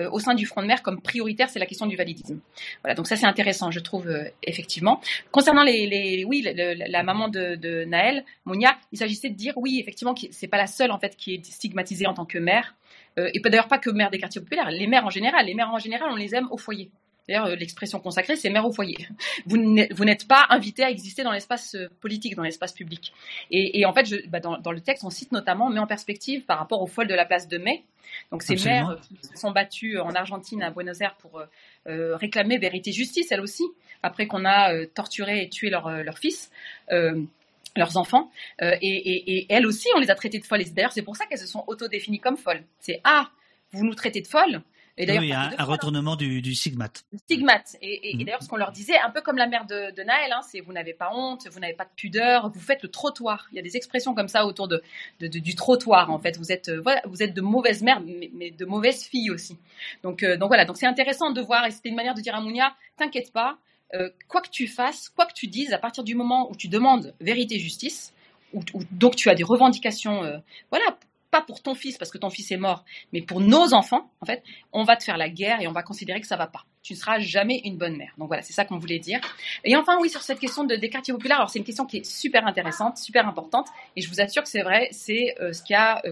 euh, 0.00 0.10
au 0.10 0.18
sein 0.18 0.34
du 0.34 0.46
front 0.46 0.62
de 0.62 0.66
mer 0.66 0.82
comme 0.82 1.00
prioritaire, 1.00 1.48
c'est 1.48 1.58
la 1.58 1.66
question 1.66 1.86
du 1.86 1.96
validisme. 1.96 2.40
Voilà, 2.82 2.94
donc 2.94 3.06
ça 3.06 3.16
c'est 3.16 3.26
intéressant, 3.26 3.70
je 3.70 3.80
trouve 3.80 4.08
euh, 4.08 4.24
effectivement. 4.42 5.00
Concernant 5.30 5.62
les, 5.62 6.24
oui, 6.26 6.42
la 6.42 7.02
maman 7.02 7.28
de, 7.28 7.84
Naël, 7.84 8.24
Monia, 8.44 8.76
il 8.92 8.98
s'agissait 8.98 9.30
de 9.30 9.36
dire 9.36 9.54
oui, 9.56 9.78
effectivement, 9.80 10.14
c'est 10.30 10.48
pas 10.48 10.58
la 10.58 10.66
seule 10.66 10.90
en 10.90 10.98
fait 10.98 11.16
qui 11.16 11.34
est 11.34 11.44
stigmatisée 11.44 12.06
en 12.06 12.14
tant 12.14 12.26
que 12.26 12.38
mère, 12.38 12.74
euh, 13.18 13.30
et 13.32 13.40
d'ailleurs 13.40 13.68
pas 13.68 13.78
que 13.78 13.90
mère 13.90 14.10
des 14.10 14.18
quartiers 14.18 14.40
populaires, 14.40 14.70
les 14.70 14.86
mères 14.86 15.06
en 15.06 15.10
général, 15.10 15.46
les 15.46 15.54
mères 15.54 15.70
en 15.70 15.78
général, 15.78 16.10
on 16.10 16.16
les 16.16 16.34
aime 16.34 16.48
au 16.50 16.58
foyer. 16.58 16.90
D'ailleurs, 17.28 17.46
euh, 17.46 17.56
l'expression 17.56 17.98
consacrée, 17.98 18.36
c'est 18.36 18.50
mère 18.50 18.64
au 18.64 18.72
foyer. 18.72 18.96
Vous 19.46 19.56
n'êtes 19.56 20.28
pas 20.28 20.46
invité 20.50 20.84
à 20.84 20.90
exister 20.90 21.22
dans 21.22 21.32
l'espace 21.32 21.74
euh, 21.74 21.88
politique, 22.00 22.36
dans 22.36 22.42
l'espace 22.42 22.72
public. 22.72 23.12
Et, 23.50 23.84
en 23.84 23.92
fait, 23.92 24.06
je, 24.06 24.16
bah, 24.28 24.40
dans, 24.40 24.72
le 24.72 24.80
texte, 24.80 25.04
on 25.04 25.10
cite 25.10 25.32
notamment, 25.32 25.68
met 25.70 25.80
en 25.80 25.86
perspective 25.86 26.44
par 26.44 26.58
rapport 26.58 26.82
aux 26.82 26.86
folles 26.86 27.08
de 27.08 27.14
la 27.14 27.24
place 27.24 27.48
de 27.48 27.58
Mai. 27.58 27.84
Donc 28.30 28.42
ces 28.42 28.54
mères 28.64 28.90
euh, 28.90 28.96
qui 28.96 29.26
se 29.26 29.36
sont 29.36 29.50
battues 29.50 29.98
en 29.98 30.14
Argentine, 30.14 30.62
à 30.62 30.70
Buenos 30.70 31.00
Aires, 31.00 31.16
pour 31.16 31.42
réclamer 31.86 32.58
vérité, 32.58 32.92
justice, 32.92 33.30
elles 33.30 33.40
aussi, 33.40 33.64
après 34.02 34.26
qu'on 34.26 34.44
a 34.44 34.86
torturé 34.86 35.42
et 35.42 35.48
tué 35.48 35.70
leur, 35.70 35.90
leur 36.02 36.18
fils. 36.18 36.50
leurs 36.88 37.96
enfants 37.98 38.30
et, 38.60 38.78
et, 38.80 39.46
elles 39.50 39.66
aussi 39.66 39.86
on 39.94 40.00
les 40.00 40.10
a 40.10 40.14
traitées 40.14 40.38
de 40.38 40.46
folles 40.46 40.62
et 40.62 40.70
d'ailleurs 40.70 40.92
c'est 40.92 41.02
pour 41.02 41.14
ça 41.14 41.26
qu'elles 41.26 41.38
se 41.38 41.46
sont 41.46 41.62
auto-définies 41.66 42.20
comme 42.20 42.38
folles 42.38 42.62
c'est 42.80 43.02
ah 43.04 43.28
vous 43.72 43.84
nous 43.84 43.94
traitez 43.94 44.22
de 44.22 44.26
folles 44.26 44.62
et 44.98 45.06
d'ailleurs, 45.06 45.22
oui, 45.22 45.32
un, 45.32 45.52
un 45.58 45.64
retournement 45.64 46.16
du, 46.16 46.40
du 46.40 46.54
stigmate. 46.54 47.04
Stigmate. 47.24 47.76
Et, 47.82 48.10
et, 48.10 48.16
mm. 48.16 48.24
d'ailleurs, 48.24 48.42
ce 48.42 48.48
qu'on 48.48 48.56
leur 48.56 48.72
disait, 48.72 48.98
un 48.98 49.10
peu 49.10 49.20
comme 49.20 49.36
la 49.36 49.46
mère 49.46 49.66
de, 49.66 49.94
de 49.94 50.02
Naël, 50.02 50.32
hein, 50.32 50.40
c'est 50.42 50.60
vous 50.60 50.72
n'avez 50.72 50.94
pas 50.94 51.10
honte, 51.12 51.46
vous 51.50 51.60
n'avez 51.60 51.74
pas 51.74 51.84
de 51.84 51.90
pudeur, 51.94 52.50
vous 52.50 52.60
faites 52.60 52.82
le 52.82 52.90
trottoir. 52.90 53.46
Il 53.52 53.56
y 53.56 53.58
a 53.58 53.62
des 53.62 53.76
expressions 53.76 54.14
comme 54.14 54.28
ça 54.28 54.46
autour 54.46 54.68
de, 54.68 54.82
de, 55.20 55.26
du 55.26 55.54
trottoir, 55.54 56.10
en 56.10 56.18
fait. 56.18 56.38
Vous 56.38 56.50
êtes, 56.50 56.68
euh, 56.70 56.80
voilà, 56.80 57.02
vous 57.04 57.22
êtes 57.22 57.34
de 57.34 57.42
mauvaises 57.42 57.82
mères, 57.82 58.00
mais, 58.00 58.30
mais 58.34 58.50
de 58.50 58.64
mauvaises 58.64 59.04
filles 59.04 59.30
aussi. 59.30 59.58
Donc, 60.02 60.22
euh, 60.22 60.36
donc 60.36 60.48
voilà. 60.48 60.64
Donc 60.64 60.76
c'est 60.78 60.86
intéressant 60.86 61.30
de 61.30 61.40
voir, 61.40 61.66
et 61.66 61.70
c'était 61.70 61.90
une 61.90 61.96
manière 61.96 62.14
de 62.14 62.22
dire 62.22 62.34
à 62.34 62.40
Mounia, 62.40 62.74
t'inquiète 62.96 63.32
pas, 63.32 63.58
euh, 63.94 64.10
quoi 64.28 64.40
que 64.40 64.50
tu 64.50 64.66
fasses, 64.66 65.08
quoi 65.10 65.26
que 65.26 65.34
tu 65.34 65.46
dises, 65.46 65.72
à 65.72 65.78
partir 65.78 66.04
du 66.04 66.14
moment 66.14 66.50
où 66.50 66.56
tu 66.56 66.68
demandes 66.68 67.14
vérité, 67.20 67.58
justice, 67.58 68.12
ou, 68.52 68.62
donc 68.90 69.16
tu 69.16 69.30
as 69.30 69.34
des 69.34 69.44
revendications, 69.44 70.24
euh, 70.24 70.38
voilà, 70.70 70.98
pas 71.36 71.44
pour 71.44 71.62
ton 71.62 71.74
fils 71.74 71.98
parce 71.98 72.10
que 72.10 72.18
ton 72.18 72.30
fils 72.30 72.50
est 72.50 72.56
mort, 72.56 72.84
mais 73.12 73.20
pour 73.20 73.40
nos 73.40 73.74
enfants, 73.74 74.10
en 74.20 74.26
fait, 74.26 74.42
on 74.72 74.84
va 74.84 74.96
te 74.96 75.04
faire 75.04 75.18
la 75.18 75.28
guerre 75.28 75.60
et 75.60 75.68
on 75.68 75.72
va 75.72 75.82
considérer 75.82 76.20
que 76.20 76.26
ça 76.26 76.36
va 76.36 76.46
pas. 76.46 76.64
Tu 76.82 76.94
ne 76.94 76.98
seras 76.98 77.18
jamais 77.18 77.60
une 77.64 77.76
bonne 77.76 77.96
mère. 77.96 78.12
Donc 78.16 78.28
voilà, 78.28 78.42
c'est 78.42 78.52
ça 78.52 78.64
qu'on 78.64 78.78
voulait 78.78 78.98
dire. 78.98 79.20
Et 79.64 79.76
enfin, 79.76 79.98
oui, 80.00 80.08
sur 80.08 80.22
cette 80.22 80.38
question 80.38 80.64
de, 80.64 80.76
des 80.76 80.88
quartiers 80.88 81.12
populaires, 81.12 81.38
alors 81.38 81.50
c'est 81.50 81.58
une 81.58 81.64
question 81.64 81.84
qui 81.84 81.98
est 81.98 82.06
super 82.06 82.46
intéressante, 82.46 82.96
super 82.96 83.26
importante, 83.28 83.66
et 83.96 84.00
je 84.00 84.08
vous 84.08 84.20
assure 84.20 84.42
que 84.42 84.48
c'est 84.48 84.62
vrai, 84.62 84.88
c'est 84.92 85.34
euh, 85.40 85.52
ce 85.52 85.62
qu'il 85.62 85.74
y 85.74 85.76
a. 85.76 86.02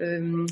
Euh, 0.00 0.46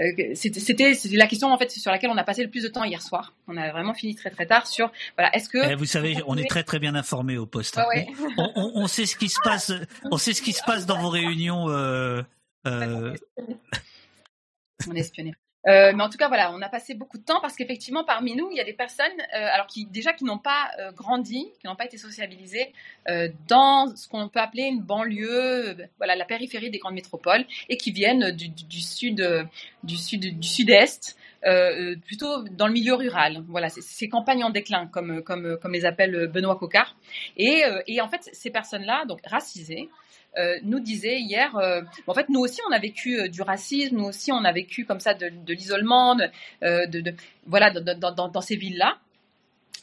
euh, 0.00 0.34
c'était 0.34 0.92
la 1.12 1.26
question 1.26 1.50
en 1.50 1.56
fait 1.56 1.70
sur 1.70 1.90
laquelle 1.90 2.10
on 2.10 2.18
a 2.18 2.24
passé 2.24 2.42
le 2.42 2.50
plus 2.50 2.62
de 2.62 2.68
temps 2.68 2.84
hier 2.84 3.00
soir. 3.00 3.32
On 3.48 3.56
a 3.56 3.70
vraiment 3.70 3.94
fini 3.94 4.14
très 4.14 4.30
très 4.30 4.44
tard 4.44 4.66
sur 4.66 4.90
voilà 5.16 5.34
est-ce 5.34 5.48
que 5.48 5.58
eh, 5.70 5.74
vous 5.74 5.86
savez 5.86 6.16
on 6.26 6.36
est 6.36 6.48
très 6.48 6.64
très 6.64 6.78
bien 6.78 6.94
informé 6.94 7.38
au 7.38 7.46
poste. 7.46 7.78
Hein. 7.78 7.84
on, 8.36 8.52
on, 8.56 8.72
on, 8.74 8.86
sait 8.88 9.06
ce 9.06 9.16
qui 9.16 9.28
se 9.28 9.40
passe 9.42 9.72
on 10.10 10.18
sait 10.18 10.34
ce 10.34 10.42
qui 10.42 10.52
se 10.52 10.62
passe 10.64 10.84
dans 10.84 10.98
vos 10.98 11.08
réunions 11.08 11.70
euh, 11.70 12.22
euh, 12.66 13.14
on 14.88 14.94
est 14.94 15.00
espionné. 15.00 15.34
Euh, 15.66 15.92
mais 15.96 16.04
en 16.04 16.08
tout 16.08 16.16
cas, 16.16 16.28
voilà, 16.28 16.52
on 16.52 16.62
a 16.62 16.68
passé 16.68 16.94
beaucoup 16.94 17.18
de 17.18 17.24
temps 17.24 17.40
parce 17.40 17.56
qu'effectivement, 17.56 18.04
parmi 18.04 18.36
nous, 18.36 18.48
il 18.52 18.56
y 18.56 18.60
a 18.60 18.64
des 18.64 18.72
personnes, 18.72 19.06
euh, 19.34 19.48
alors 19.52 19.66
qui 19.66 19.84
déjà 19.86 20.12
qui 20.12 20.22
n'ont 20.22 20.38
pas 20.38 20.70
grandi, 20.94 21.48
qui 21.60 21.66
n'ont 21.66 21.74
pas 21.74 21.86
été 21.86 21.98
sociabilisées 21.98 22.72
dans 23.48 23.94
ce 23.96 24.08
qu'on 24.08 24.28
peut 24.28 24.38
appeler 24.38 24.64
une 24.64 24.80
banlieue, 24.80 25.76
voilà, 25.96 26.14
la 26.14 26.24
périphérie 26.24 26.70
des 26.70 26.78
grandes 26.78 26.94
métropoles, 26.94 27.44
et 27.68 27.76
qui 27.76 27.90
viennent 27.90 28.30
du, 28.30 28.80
sud, 28.80 29.48
du 29.82 29.96
sud, 29.96 30.38
du 30.38 30.46
sud-est, 30.46 31.16
plutôt 32.06 32.42
dans 32.44 32.66
le 32.66 32.72
milieu 32.72 32.94
rural. 32.94 33.44
Voilà, 33.48 33.68
ces 33.68 34.08
campagnes 34.08 34.44
en 34.44 34.50
déclin, 34.50 34.86
comme 34.86 35.22
comme 35.22 35.58
comme 35.60 35.72
les 35.72 35.84
appelle 35.84 36.28
Benoît 36.28 36.56
Cocard. 36.56 36.96
Et, 37.36 37.62
et 37.86 38.00
en 38.00 38.08
fait, 38.08 38.28
ces 38.32 38.50
personnes-là, 38.50 39.04
donc 39.06 39.20
racisées, 39.24 39.88
euh, 40.38 40.58
nous 40.64 40.80
disait 40.80 41.18
hier, 41.18 41.56
euh, 41.56 41.80
en 42.06 42.12
fait, 42.12 42.28
nous 42.28 42.40
aussi, 42.40 42.60
on 42.68 42.72
a 42.72 42.78
vécu 42.78 43.18
euh, 43.18 43.28
du 43.28 43.40
racisme, 43.40 43.96
nous 43.96 44.04
aussi, 44.04 44.32
on 44.32 44.44
a 44.44 44.52
vécu 44.52 44.84
comme 44.84 45.00
ça 45.00 45.14
de, 45.14 45.30
l'isolement, 45.48 46.14
de, 46.14 47.14
voilà, 47.46 47.70
dans, 47.70 48.40
ces 48.42 48.56
villes-là, 48.56 48.98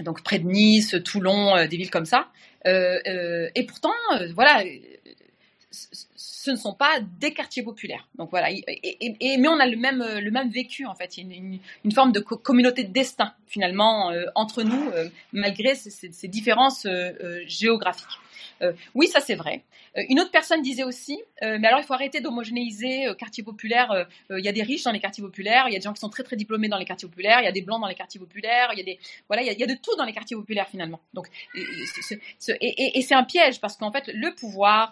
donc 0.01 0.21
près 0.21 0.37
de 0.37 0.45
Nice, 0.45 0.95
Toulon, 1.03 1.65
des 1.65 1.77
villes 1.77 1.89
comme 1.89 2.05
ça. 2.05 2.27
et 2.65 3.65
pourtant, 3.67 3.93
voilà, 4.35 4.63
ce 5.73 6.51
ne 6.51 6.55
sont 6.55 6.73
pas 6.73 6.99
des 7.19 7.33
quartiers 7.33 7.63
populaires. 7.63 8.07
Donc 8.15 8.29
voilà, 8.29 8.49
mais 8.51 9.47
on 9.47 9.59
a 9.59 9.65
le 9.65 9.77
même, 9.77 10.03
le 10.03 10.31
même 10.31 10.49
vécu 10.49 10.85
en 10.85 10.95
fait. 10.95 11.17
Une, 11.17 11.59
forme 11.93 12.11
de 12.11 12.19
communauté 12.19 12.83
de 12.83 12.93
destin 12.93 13.33
finalement 13.47 14.11
entre 14.35 14.63
nous, 14.63 14.91
malgré 15.31 15.75
ces 15.75 16.27
différences 16.27 16.87
géographiques. 17.47 18.19
Euh, 18.61 18.73
oui, 18.95 19.07
ça 19.07 19.19
c'est 19.19 19.35
vrai. 19.35 19.63
Euh, 19.97 20.01
une 20.09 20.19
autre 20.19 20.31
personne 20.31 20.61
disait 20.61 20.83
aussi, 20.83 21.19
euh, 21.43 21.57
mais 21.59 21.67
alors 21.67 21.79
il 21.79 21.85
faut 21.85 21.93
arrêter 21.93 22.21
d'homogénéiser 22.21 23.07
quartier 23.17 23.43
populaire. 23.43 24.07
Il 24.29 24.43
y 24.43 24.47
a 24.47 24.51
des 24.51 24.63
riches 24.63 24.83
dans 24.83 24.91
les 24.91 24.99
quartiers 24.99 25.23
populaires, 25.23 25.65
il 25.67 25.73
y 25.73 25.75
a 25.75 25.79
des 25.79 25.83
gens 25.83 25.93
qui 25.93 25.99
sont 25.99 26.09
très 26.09 26.23
très 26.23 26.35
diplômés 26.35 26.67
dans 26.67 26.77
les 26.77 26.85
quartiers 26.85 27.07
populaires, 27.07 27.39
il 27.41 27.45
y 27.45 27.47
a 27.47 27.51
des 27.51 27.61
blancs 27.61 27.79
dans 27.81 27.87
les 27.87 27.95
quartiers 27.95 28.19
populaires, 28.19 28.69
il 28.73 28.77
y 28.79 28.81
a 28.81 28.85
des 28.85 28.99
voilà, 29.27 29.41
il 29.43 29.45
y 29.45 29.49
a, 29.49 29.53
il 29.53 29.59
y 29.59 29.63
a 29.63 29.67
de 29.67 29.75
tout 29.75 29.95
dans 29.97 30.05
les 30.05 30.13
quartiers 30.13 30.35
populaires 30.37 30.67
finalement. 30.69 30.99
Donc 31.13 31.27
et, 31.55 31.59
et, 31.59 31.85
ce- 31.85 32.15
ce- 32.39 32.51
et- 32.51 32.57
et- 32.83 32.97
et 32.97 33.01
c'est 33.01 33.15
un 33.15 33.23
piège 33.23 33.59
parce 33.61 33.77
qu'en 33.77 33.91
fait 33.91 34.07
le 34.13 34.33
pouvoir, 34.33 34.91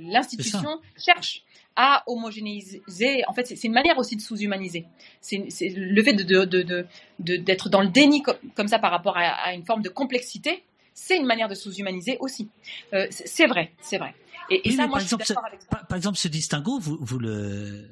l'institution 0.00 0.80
cherche 0.96 1.42
à 1.76 2.02
homogénéiser. 2.06 3.22
En 3.28 3.32
fait, 3.32 3.46
c'est 3.46 3.64
une 3.64 3.72
manière 3.72 3.96
aussi 3.98 4.16
de 4.16 4.20
sous-humaniser. 4.20 4.84
C'est 5.20 5.46
le 5.74 6.02
fait 6.02 6.12
de 6.12 6.22
de- 6.22 6.44
de- 6.44 6.62
de- 6.62 6.86
de- 7.18 7.36
d'être 7.36 7.68
dans 7.70 7.80
le 7.80 7.88
déni 7.88 8.22
co- 8.22 8.34
comme 8.54 8.68
ça 8.68 8.78
par 8.78 8.90
rapport 8.90 9.16
à, 9.16 9.22
à 9.22 9.54
une 9.54 9.64
forme 9.64 9.82
de 9.82 9.88
complexité. 9.88 10.62
C'est 10.94 11.16
une 11.16 11.26
manière 11.26 11.48
de 11.48 11.54
sous-humaniser 11.54 12.16
aussi. 12.20 12.48
Euh, 12.92 13.06
c'est 13.10 13.46
vrai, 13.46 13.72
c'est 13.80 13.98
vrai. 13.98 14.14
Et, 14.50 14.56
et 14.66 14.70
Oui, 14.70 14.76
ça, 14.76 14.86
moi, 14.86 14.98
par 14.98 15.00
je 15.00 15.06
suis 15.06 15.14
exemple, 15.16 15.24
ce, 15.26 15.46
avec 15.46 15.60
ça. 15.62 15.66
par, 15.68 15.86
par 15.86 15.96
exemple, 15.96 16.18
ce 16.18 16.28
distinguo, 16.28 16.78
vous, 16.78 16.98
vous 17.00 17.18
le, 17.18 17.86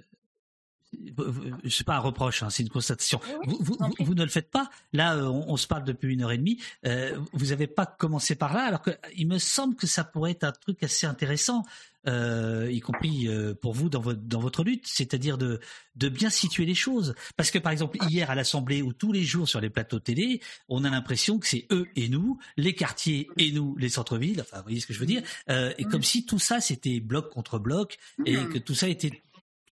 c'est 1.68 1.86
pas 1.86 1.94
un 1.96 2.00
reproche, 2.00 2.42
hein, 2.42 2.50
c'est 2.50 2.62
une 2.64 2.68
constatation. 2.68 3.20
vous, 3.46 3.56
vous, 3.60 3.76
vous- 3.78 4.04
vous 4.04 4.14
ne 4.14 4.22
le 4.24 4.28
faites 4.28 4.50
pas. 4.50 4.68
Là, 4.92 5.14
euh, 5.16 5.22
on, 5.26 5.52
on 5.52 5.56
se 5.56 5.66
parle 5.68 5.84
depuis 5.84 6.12
une 6.12 6.22
heure 6.22 6.32
et 6.32 6.38
demie. 6.38 6.60
Euh, 6.86 7.16
vous 7.32 7.46
n'avez 7.46 7.68
pas 7.68 7.86
commencé 7.86 8.34
par 8.34 8.52
là, 8.54 8.62
alors 8.64 8.82
que 8.82 8.90
il 9.16 9.28
me 9.28 9.38
semble 9.38 9.76
que 9.76 9.86
ça 9.86 10.02
pourrait 10.04 10.32
être 10.32 10.44
un 10.44 10.52
truc 10.52 10.82
assez 10.82 11.06
intéressant, 11.06 11.62
euh, 12.06 12.68
y 12.70 12.80
compris 12.80 13.28
euh, 13.28 13.54
pour 13.54 13.74
vous 13.74 13.90
dans 13.90 14.00
votre 14.00 14.20
dans 14.20 14.40
votre 14.40 14.64
lutte, 14.64 14.86
c'est-à-dire 14.86 15.36
de 15.36 15.60
de 15.96 16.08
bien 16.08 16.30
situer 16.30 16.64
les 16.64 16.74
choses. 16.74 17.14
Parce 17.36 17.50
que 17.50 17.58
par 17.58 17.72
exemple 17.72 17.98
hier 18.08 18.30
à 18.30 18.34
l'Assemblée 18.34 18.80
ou 18.80 18.92
tous 18.92 19.12
les 19.12 19.22
jours 19.22 19.48
sur 19.48 19.60
les 19.60 19.70
plateaux 19.70 19.98
télé, 19.98 20.40
on 20.68 20.84
a 20.84 20.90
l'impression 20.90 21.38
que 21.38 21.46
c'est 21.46 21.66
eux 21.70 21.88
et 21.96 22.08
nous, 22.08 22.38
les 22.56 22.74
quartiers 22.74 23.28
et 23.36 23.52
nous, 23.52 23.76
les 23.76 23.90
centres-villes. 23.90 24.40
Enfin, 24.40 24.58
vous 24.58 24.62
voyez 24.64 24.80
ce 24.80 24.86
que 24.86 24.94
je 24.94 24.98
veux 24.98 25.06
dire 25.06 25.22
euh, 25.50 25.74
Et 25.76 25.84
comme 25.84 26.02
si 26.02 26.24
tout 26.24 26.38
ça 26.38 26.60
c'était 26.60 27.00
bloc 27.00 27.30
contre 27.30 27.58
bloc 27.58 27.98
et 28.24 28.36
que 28.36 28.58
tout 28.58 28.74
ça 28.74 28.88
était 28.88 29.22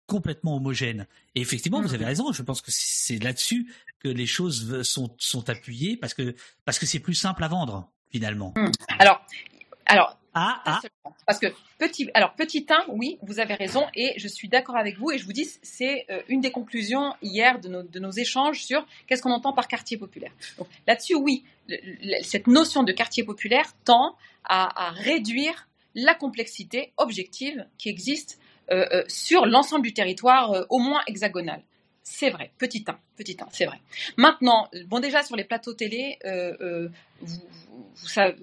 complètement 0.05 0.57
homogène. 0.57 1.07
Et 1.35 1.41
effectivement, 1.41 1.81
vous 1.81 1.93
avez 1.93 2.05
raison. 2.05 2.31
Je 2.31 2.41
pense 2.41 2.61
que 2.61 2.71
c'est 2.71 3.23
là-dessus 3.23 3.71
que 3.99 4.07
les 4.07 4.25
choses 4.25 4.81
sont, 4.83 5.15
sont 5.17 5.49
appuyées 5.49 5.97
parce 5.97 6.13
que 6.13 6.35
parce 6.65 6.79
que 6.79 6.85
c'est 6.85 6.99
plus 6.99 7.15
simple 7.15 7.43
à 7.43 7.47
vendre 7.47 7.89
finalement. 8.11 8.53
Alors, 8.99 9.25
alors. 9.85 10.19
Ah, 10.41 10.61
ah. 10.65 10.79
Parce 11.25 11.37
que 11.37 11.47
petit, 11.77 12.09
alors 12.13 12.33
petit 12.33 12.65
1, 12.69 12.85
oui, 12.87 13.17
vous 13.21 13.41
avez 13.41 13.55
raison, 13.55 13.85
et 13.93 14.13
je 14.17 14.27
suis 14.29 14.47
d'accord 14.47 14.77
avec 14.77 14.97
vous, 14.97 15.11
et 15.11 15.17
je 15.17 15.25
vous 15.25 15.33
dis, 15.33 15.49
c'est 15.61 16.05
euh, 16.09 16.21
une 16.29 16.39
des 16.39 16.51
conclusions 16.51 17.13
hier 17.21 17.59
de 17.59 17.67
nos, 17.99 18.11
échanges 18.11 18.63
sur 18.63 18.85
qu'est-ce 19.05 19.21
qu'on 19.21 19.33
entend 19.33 19.51
par 19.51 19.67
quartier 19.67 19.97
populaire. 19.97 20.31
Là-dessus, 20.87 21.15
oui, 21.15 21.43
cette 22.21 22.47
notion 22.47 22.83
de 22.83 22.93
quartier 22.93 23.23
populaire 23.23 23.73
tend 23.83 24.15
à, 24.45 24.91
réduire 24.91 25.67
la 25.93 26.15
complexité 26.15 26.93
objective 26.95 27.67
qui 27.77 27.89
existe 27.89 28.39
euh, 28.71 28.85
euh, 28.93 29.03
sur 29.07 29.45
l'ensemble 29.45 29.83
du 29.83 29.93
territoire, 29.93 30.65
au 30.69 30.79
moins 30.79 31.01
hexagonal. 31.07 31.61
C'est 32.01 32.29
vrai, 32.29 32.53
petit 32.57 32.85
1, 32.87 32.97
petit 33.19 33.37
1, 33.39 33.47
c'est 33.51 33.65
vrai. 33.65 33.79
Maintenant, 34.17 34.67
bon 34.87 34.99
déjà 34.99 35.21
sur 35.23 35.35
les 35.35 35.43
plateaux 35.43 35.73
télé, 35.73 36.17
euh, 36.25 36.55
euh, 36.61 36.89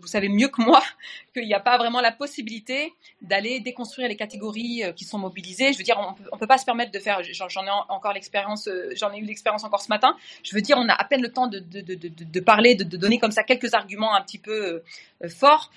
vous, 0.00 0.06
savez, 0.06 0.28
mieux 0.28 0.48
que 0.48 0.62
moi 0.62 0.82
qu'il 1.34 1.46
n'y 1.46 1.54
a 1.54 1.60
pas 1.60 1.78
vraiment 1.78 2.00
la 2.00 2.12
possibilité 2.12 2.92
d'aller 3.22 3.60
déconstruire 3.60 4.08
les 4.08 4.16
catégories 4.16 4.84
euh, 4.84 4.92
qui 4.92 5.04
sont 5.04 5.18
mobilisées. 5.18 5.72
Je 5.72 5.78
veux 5.78 5.84
dire, 5.84 5.98
on 5.98 6.14
on 6.32 6.38
peut 6.38 6.46
pas 6.46 6.58
se 6.58 6.64
permettre 6.64 6.92
de 6.92 6.98
faire. 6.98 7.22
J'en 7.22 7.64
ai 7.64 7.70
en- 7.70 7.86
encore 7.88 8.12
l'expérience, 8.12 8.68
j'en 8.94 9.12
ai 9.12 9.18
eu 9.18 9.24
l'expérience 9.24 9.64
encore 9.64 9.80
ce 9.80 9.88
matin. 9.88 10.16
Je 10.42 10.54
veux 10.54 10.60
dire, 10.60 10.76
on 10.78 10.88
a 10.88 10.92
à 10.92 11.04
peine 11.04 11.22
le 11.22 11.32
temps 11.32 11.46
de, 11.46 12.40
parler, 12.40 12.74
de, 12.74 12.84
donner 12.84 13.18
comme 13.18 13.30
ça 13.30 13.42
quelques 13.42 13.74
arguments 13.74 14.14
un 14.14 14.22
petit 14.22 14.38
peu 14.38 14.82
euh, 15.22 15.28
forts. 15.28 15.70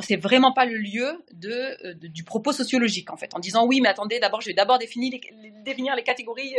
C'est 0.00 0.16
vraiment 0.16 0.52
pas 0.52 0.64
le 0.64 0.78
lieu 0.78 1.22
de, 1.32 1.92
du 2.06 2.24
propos 2.24 2.52
sociologique 2.52 3.10
en 3.10 3.16
fait, 3.16 3.34
en 3.34 3.38
disant 3.38 3.66
oui, 3.66 3.80
mais 3.80 3.88
attendez, 3.88 4.18
d'abord, 4.18 4.40
je 4.40 4.46
vais 4.46 4.54
d'abord 4.54 4.78
définir 4.78 5.12
les, 5.12 5.50
définir 5.64 5.94
les 5.94 6.02
catégories 6.02 6.56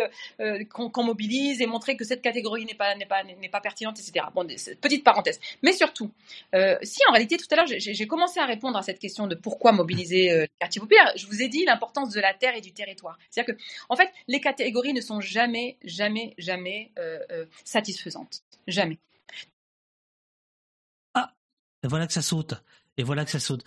qu'on 0.70 1.04
mobilise 1.04 1.62
et 1.62 1.66
que 1.80 2.04
cette 2.04 2.22
catégorie 2.22 2.66
n'est 2.66 2.74
pas 2.74 2.96
n'est 2.96 3.06
pas 3.06 3.24
n'est 3.24 3.50
pas 3.50 3.62
pertinente, 3.62 4.00
etc. 4.00 4.26
Bon, 4.34 4.46
petite 4.82 5.04
parenthèse. 5.04 5.40
Mais 5.64 5.74
surtout, 5.74 6.12
euh, 6.56 6.78
si 6.84 7.00
en 7.10 7.14
réalité 7.14 7.38
tout 7.38 7.48
à 7.52 7.56
l'heure 7.56 7.68
j'ai 7.68 8.08
commencé 8.08 8.40
à 8.40 8.46
répondre 8.46 8.78
à 8.78 8.82
cette 8.82 9.00
question 9.00 9.28
de 9.28 9.36
pourquoi 9.36 9.72
mobiliser 9.72 10.32
euh, 10.32 10.42
les 10.42 10.50
quartiers 10.60 10.82
populaires, 10.82 11.12
je 11.16 11.26
vous 11.28 11.42
ai 11.42 11.48
dit 11.48 11.66
l'importance 11.66 12.12
de 12.14 12.20
la 12.20 12.34
terre 12.34 12.56
et 12.56 12.62
du 12.62 12.72
territoire. 12.72 13.18
C'est-à-dire 13.30 13.56
que 13.56 13.62
en 13.90 13.96
fait 13.96 14.12
les 14.28 14.42
catégories 14.42 14.94
ne 14.94 15.02
sont 15.02 15.22
jamais 15.22 15.78
jamais 15.84 16.34
jamais 16.38 16.92
euh, 16.98 17.20
euh, 17.32 17.46
satisfaisantes, 17.64 18.44
jamais. 18.68 19.00
Et 21.82 21.88
voilà 21.88 22.08
que 22.08 22.14
ça 22.14 22.22
saute. 22.22 22.56
Et 22.98 23.04
voilà 23.04 23.24
que 23.24 23.32
ça 23.32 23.40
saute. 23.40 23.64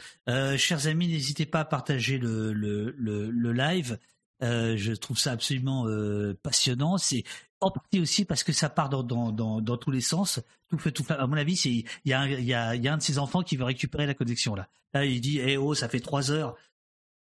Chers 0.58 0.86
amis, 0.86 1.08
n'hésitez 1.08 1.46
pas 1.46 1.60
à 1.60 1.64
partager 1.64 2.18
le, 2.18 2.52
le, 2.52 2.90
le 2.94 3.52
live. 3.54 3.98
Euh, 4.42 4.76
je 4.76 4.92
trouve 4.92 5.18
ça 5.18 5.32
absolument 5.32 5.86
euh, 5.86 6.34
passionnant. 6.42 6.98
C'est 6.98 7.24
en 7.60 7.70
partie 7.70 8.00
aussi 8.00 8.24
parce 8.24 8.42
que 8.42 8.52
ça 8.52 8.68
part 8.68 8.88
dans, 8.88 9.02
dans, 9.02 9.60
dans, 9.60 9.76
tous 9.76 9.90
les 9.90 10.00
sens. 10.00 10.40
Tout 10.68 10.78
fait, 10.78 10.90
tout. 10.90 11.04
À 11.08 11.26
mon 11.26 11.36
avis, 11.36 11.54
il 11.64 11.86
y 12.04 12.12
a, 12.12 12.26
y, 12.26 12.52
a, 12.52 12.74
y 12.74 12.88
a 12.88 12.92
un 12.92 12.96
de 12.96 13.02
ses 13.02 13.18
enfants 13.18 13.42
qui 13.42 13.56
veut 13.56 13.64
récupérer 13.64 14.06
la 14.06 14.14
connexion 14.14 14.54
là. 14.54 14.68
Là, 14.94 15.04
il 15.04 15.20
dit 15.20 15.38
Eh 15.38 15.56
oh, 15.56 15.74
ça 15.74 15.88
fait 15.88 16.00
trois 16.00 16.30
heures. 16.30 16.56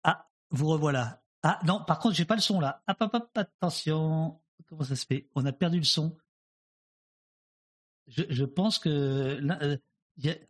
Ah, 0.05 0.29
vous 0.51 0.69
revoilà. 0.69 1.23
Ah 1.43 1.59
non, 1.67 1.85
par 1.85 1.99
contre, 1.99 2.15
j'ai 2.15 2.25
pas 2.25 2.37
le 2.37 2.41
son 2.41 2.61
là. 2.61 2.83
Hop, 2.89 2.97
hop, 3.01 3.15
hop, 3.15 3.31
attention. 3.37 4.41
Comment 4.67 4.85
ça 4.85 4.97
se 4.97 5.07
fait? 5.07 5.29
On 5.35 5.45
a 5.45 5.53
perdu 5.53 5.79
le 5.79 5.85
son. 5.85 6.17
Je, 8.09 8.23
je 8.29 8.45
pense 8.45 8.79
que 8.79 8.89
euh, 8.89 9.77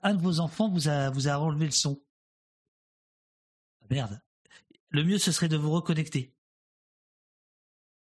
un 0.03 0.15
de 0.15 0.23
vos 0.23 0.41
enfants 0.41 0.69
vous 0.69 0.89
a, 0.89 1.11
vous 1.11 1.29
a 1.29 1.39
enlevé 1.39 1.67
le 1.67 1.73
son. 1.73 2.01
Ah, 3.81 3.87
merde. 3.91 4.21
Le 4.91 5.05
mieux, 5.05 5.19
ce 5.19 5.33
serait 5.33 5.49
de 5.49 5.57
vous 5.57 5.71
reconnecter. 5.71 6.35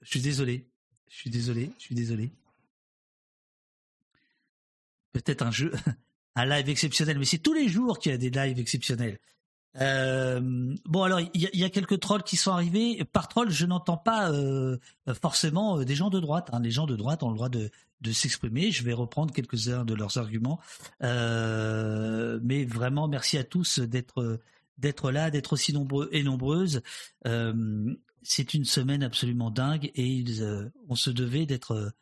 Je 0.02 0.08
suis 0.10 0.20
désolé. 0.20 0.66
Je 1.08 1.16
suis 1.16 1.30
désolé. 1.30 1.70
Je 1.78 1.84
suis 1.84 1.94
désolé. 1.94 2.30
Peut-être 5.12 5.42
un 5.42 5.50
jeu, 5.50 5.72
un 6.36 6.46
live 6.46 6.68
exceptionnel, 6.68 7.18
mais 7.18 7.24
c'est 7.24 7.38
tous 7.38 7.52
les 7.52 7.68
jours 7.68 7.98
qu'il 7.98 8.12
y 8.12 8.14
a 8.14 8.18
des 8.18 8.30
lives 8.30 8.58
exceptionnels. 8.58 9.18
Euh, 9.80 10.74
bon 10.84 11.02
alors 11.02 11.18
il 11.32 11.48
y, 11.54 11.64
a- 11.64 11.70
quelques 11.70 11.98
trolls 11.98 12.22
qui 12.24 12.36
sont 12.36 12.50
arrivés. 12.50 13.02
Par 13.10 13.28
troll, 13.28 13.48
je 13.50 13.64
n'entends 13.64 13.96
pas 13.96 14.30
euh, 14.30 14.76
forcément 15.22 15.78
euh, 15.78 15.84
des 15.86 15.94
gens 15.94 16.10
de 16.10 16.20
droite. 16.20 16.50
hein. 16.52 16.60
Les 16.60 16.70
gens 16.70 16.84
de 16.86 16.94
droite 16.94 17.22
ont 17.22 17.30
le 17.30 17.36
droit 17.36 17.48
de, 17.48 17.70
s'exprimer. 18.12 18.70
Je 18.70 18.82
vais 18.84 18.92
reprendre 18.92 19.32
quelques-uns 19.32 19.84
de 19.84 19.94
leurs 19.94 20.18
arguments. 20.18 20.60
Mais 21.00 22.64
vraiment, 22.64 23.08
merci 23.08 23.38
à 23.38 23.44
tous 23.44 23.78
d'être 23.78 24.40
d'être 24.78 25.10
là, 25.12 25.30
d'être 25.30 25.52
aussi 25.52 25.72
nombreux 25.72 26.08
et 26.12 26.22
nombreuses. 26.22 26.82
Euh, 28.22 28.24
c'est 28.24 28.54
une 28.54 28.64
semaine 28.64 29.02
absolument 29.02 29.50
dingue 29.50 29.90
et 29.94 30.06
ils, 30.06 30.42
euh, 30.42 30.70
on 30.88 30.94
se 30.94 31.10
devait 31.10 31.46
d'être 31.46 31.92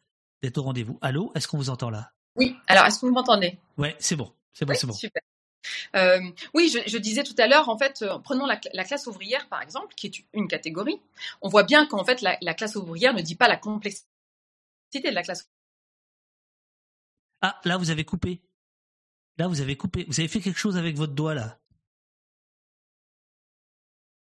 d'être 0.43 0.59
au 0.59 0.63
rendez-vous. 0.63 0.99
Allô, 1.03 1.33
est-ce 1.35 1.49
qu'on 1.49 1.59
vous 1.59 1.71
entend 1.71 1.91
là? 1.91 2.13
Oui. 2.37 2.57
Alors 2.67 2.87
est-ce 2.87 3.01
que 3.01 3.07
vous 3.07 3.13
m'entendez? 3.13 3.59
Ouais, 3.77 3.97
c'est 3.99 4.17
bon, 4.17 4.33
c'est 4.53 4.65
bon, 4.65 4.73
Oui, 4.73 4.79
c'est 4.79 4.87
bon. 4.87 4.93
Super. 4.95 5.23
Euh, 5.95 6.21
oui, 6.55 6.73
je, 6.73 6.79
je 6.91 6.97
disais 6.97 7.23
tout 7.23 7.35
à 7.37 7.47
l'heure, 7.47 7.69
en 7.69 7.77
fait, 7.77 8.01
euh, 8.01 8.19
prenons 8.19 8.47
la, 8.47 8.59
la 8.73 8.85
classe 8.85 9.07
ouvrière, 9.07 9.47
par 9.49 9.61
exemple, 9.61 9.95
qui 9.95 10.07
est 10.07 10.25
une 10.33 10.49
catégorie. 10.49 10.99
On 11.43 11.51
voit 11.51 11.65
bien 11.65 11.85
qu'en 11.87 12.03
fait, 12.05 12.23
la, 12.23 12.39
la 12.41 12.55
classe 12.55 12.77
ouvrière 12.77 13.13
ne 13.13 13.21
dit 13.21 13.35
pas 13.35 13.49
la 13.49 13.59
complexité 13.59 14.07
de 14.95 15.11
la 15.11 15.23
classe 15.23 15.51
Ah, 17.43 17.61
là 17.65 17.77
vous 17.77 17.91
avez 17.91 18.05
coupé. 18.05 18.41
Là 19.37 19.49
vous 19.49 19.61
avez 19.61 19.77
coupé. 19.77 20.05
Vous 20.09 20.21
avez 20.21 20.29
fait 20.29 20.41
quelque 20.41 20.59
chose 20.59 20.79
avec 20.79 20.97
votre 20.97 21.13
doigt 21.13 21.35
là. 21.35 21.60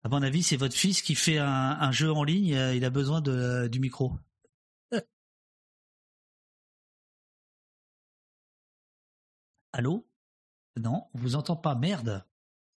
À 0.04 0.10
mon 0.10 0.22
avis, 0.22 0.44
c'est 0.44 0.56
votre 0.58 0.76
fils 0.76 1.02
qui 1.02 1.16
fait 1.16 1.38
un, 1.40 1.48
un 1.48 1.92
jeu 1.92 2.12
en 2.12 2.24
ligne. 2.24 2.56
euh, 2.56 2.76
Il 2.76 2.86
a 2.86 2.90
besoin 2.90 3.22
de, 3.22 3.68
du 3.68 3.80
micro. 3.80 4.14
Allô? 9.74 10.06
Non, 10.78 11.06
on 11.14 11.20
vous 11.20 11.36
entend 11.36 11.56
pas. 11.56 11.76
Merde. 11.76 12.24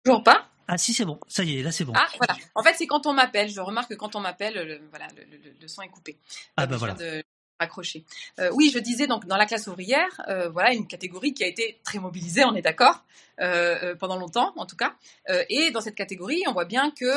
Toujours 0.04 0.22
pas? 0.22 0.48
Ah 0.68 0.78
si, 0.78 0.92
c'est 0.94 1.04
bon. 1.04 1.18
Ça 1.28 1.44
y 1.44 1.58
est, 1.58 1.62
là 1.62 1.70
c'est 1.72 1.84
bon. 1.84 1.92
Ah, 1.94 2.06
voilà. 2.18 2.34
En 2.54 2.62
fait, 2.62 2.74
c'est 2.74 2.86
quand 2.86 3.06
on 3.06 3.12
m'appelle. 3.12 3.48
Je 3.48 3.60
remarque 3.60 3.90
que 3.90 3.94
quand 3.94 4.16
on 4.16 4.20
m'appelle, 4.20 4.54
le, 4.54 4.80
voilà, 4.90 5.06
le, 5.16 5.24
le- 5.36 5.54
le 5.60 5.68
son 5.68 5.82
est 5.82 5.88
coupé. 5.88 6.18
Ah 6.56 6.62
Euh, 6.62 6.66
bah 6.66 6.76
voilà. 6.76 6.94
de 6.94 7.22
raccrocher. 7.60 8.04
Euh, 8.40 8.50
oui, 8.54 8.70
je 8.74 8.78
disais 8.78 9.06
donc 9.06 9.26
dans 9.26 9.36
la 9.36 9.46
classe 9.46 9.66
ouvrière, 9.68 10.20
euh, 10.28 10.48
voilà 10.48 10.72
une 10.72 10.86
catégorie 10.88 11.32
qui 11.34 11.44
a 11.44 11.46
été 11.46 11.80
très 11.84 11.98
mobilisée, 12.00 12.44
on 12.44 12.54
est 12.56 12.62
d'accord, 12.62 13.04
euh, 13.42 13.76
euh, 13.82 13.94
pendant 13.96 14.16
longtemps 14.16 14.52
en 14.56 14.66
tout 14.66 14.76
cas. 14.76 14.94
Euh, 15.28 15.42
et 15.48 15.72
dans 15.72 15.80
cette 15.80 15.96
catégorie, 15.96 16.44
on 16.46 16.52
voit 16.52 16.64
bien 16.64 16.92
que 16.92 17.10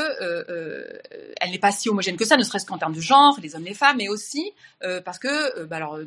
elle 1.40 1.52
n'est 1.52 1.60
pas 1.60 1.72
si 1.72 1.88
homogène 1.88 2.18
que 2.18 2.26
ça, 2.26 2.36
ne 2.36 2.44
serait-ce 2.44 2.66
qu'en 2.66 2.80
termes 2.80 2.96
de 2.96 3.02
genre, 3.02 3.38
les 3.44 3.56
hommes, 3.56 3.64
les 3.64 3.76
femmes, 3.76 3.98
mais 3.98 4.10
aussi 4.10 4.52
parce 5.04 5.20
que 5.20 5.64
bah, 5.66 5.78
alors 5.78 6.00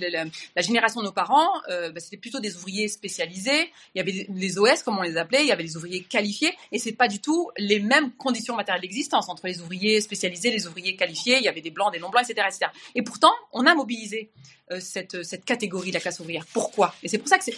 la, 0.00 0.62
génération 0.62 1.00
de 1.00 1.06
nos 1.06 1.12
parents, 1.12 1.48
bah, 1.68 2.00
c'était 2.00 2.16
plutôt 2.16 2.40
des 2.40 2.56
ouvriers 2.56 2.88
spécialisés. 2.88 3.70
Il 3.94 3.98
y 3.98 4.00
avait 4.00 4.26
les 4.28 4.58
OS 4.58 4.82
comme 4.82 4.98
on 4.98 5.02
les 5.02 5.16
appelait, 5.16 5.42
il 5.42 5.48
y 5.48 5.52
avait 5.52 5.62
les 5.62 5.76
ouvriers 5.76 6.02
qualifiés, 6.02 6.54
et 6.72 6.78
c'est 6.78 6.92
pas 6.92 7.08
du 7.08 7.20
tout 7.20 7.50
les 7.58 7.80
mêmes 7.80 8.12
conditions 8.12 8.56
matérielles 8.56 8.82
d'existence 8.82 9.28
entre 9.28 9.46
les 9.46 9.60
ouvriers 9.60 10.00
spécialisés, 10.00 10.50
les 10.50 10.66
ouvriers 10.66 10.96
qualifiés. 10.96 11.36
Il 11.36 11.44
y 11.44 11.48
avait 11.48 11.60
des 11.60 11.70
blancs, 11.70 11.92
des 11.92 11.98
non 11.98 12.08
blancs, 12.08 12.24
etc., 12.28 12.46
etc. 12.48 12.70
Et 12.94 13.02
pourtant, 13.02 13.32
on 13.52 13.66
a 13.66 13.74
mobilisé 13.74 14.30
euh, 14.70 14.80
cette, 14.80 15.22
cette 15.24 15.44
catégorie 15.44 15.90
de 15.90 15.94
la 15.94 16.00
classe 16.00 16.20
ouvrière. 16.20 16.46
Pourquoi? 16.52 16.94
Et 17.02 17.08
c'est 17.08 17.18
pour 17.18 17.28
ça 17.28 17.38
que 17.38 17.44
c'est 17.44 17.56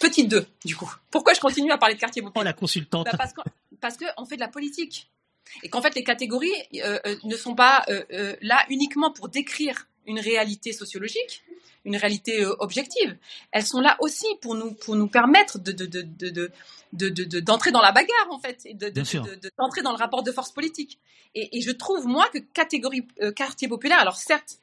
petit 0.00 0.26
2, 0.26 0.46
du 0.64 0.76
coup. 0.76 0.92
pourquoi 1.10 1.34
je 1.34 1.40
continue 1.40 1.72
à 1.72 1.78
parler 1.78 1.94
de 1.94 2.00
quartier 2.00 2.22
populaire 2.22 2.42
Oh, 2.42 2.44
la 2.44 2.52
consultante. 2.52 3.06
Bah, 3.06 3.16
parce 3.16 3.32
qu'on 3.32 3.42
parce 3.80 3.96
que 3.96 4.04
on 4.16 4.24
fait 4.24 4.36
de 4.36 4.40
la 4.40 4.48
politique 4.48 5.10
et 5.62 5.68
qu'en 5.68 5.80
fait 5.80 5.94
les 5.94 6.04
catégories 6.04 6.52
euh, 6.76 6.98
euh, 7.06 7.16
ne 7.24 7.36
sont 7.36 7.54
pas 7.54 7.84
euh, 7.88 8.36
là 8.42 8.64
uniquement 8.68 9.12
pour 9.12 9.28
décrire 9.28 9.86
une 10.06 10.18
réalité 10.18 10.72
sociologique, 10.72 11.44
une 11.84 11.96
réalité 11.96 12.44
objective. 12.44 13.16
Elles 13.52 13.66
sont 13.66 13.80
là 13.80 13.96
aussi 14.00 14.26
pour 14.40 14.54
nous 14.54 14.72
pour 14.72 14.96
nous 14.96 15.06
permettre 15.06 15.58
de 15.58 15.72
de 15.72 15.86
de 15.86 16.50
de 16.92 17.40
d'entrer 17.40 17.70
dans 17.70 17.80
la 17.80 17.92
bagarre 17.92 18.28
en 18.30 18.38
fait 18.38 18.60
et 18.64 18.74
d'entrer 18.74 19.82
dans 19.82 19.92
le 19.92 19.98
rapport 19.98 20.22
de 20.22 20.32
force 20.32 20.52
politique. 20.52 20.98
Et, 21.34 21.58
et 21.58 21.60
je 21.60 21.70
trouve 21.70 22.06
moi 22.06 22.28
que 22.32 22.38
catégorie 22.38 23.06
euh, 23.20 23.32
quartier 23.32 23.68
populaire, 23.68 23.98
alors 23.98 24.16
certes 24.16 24.58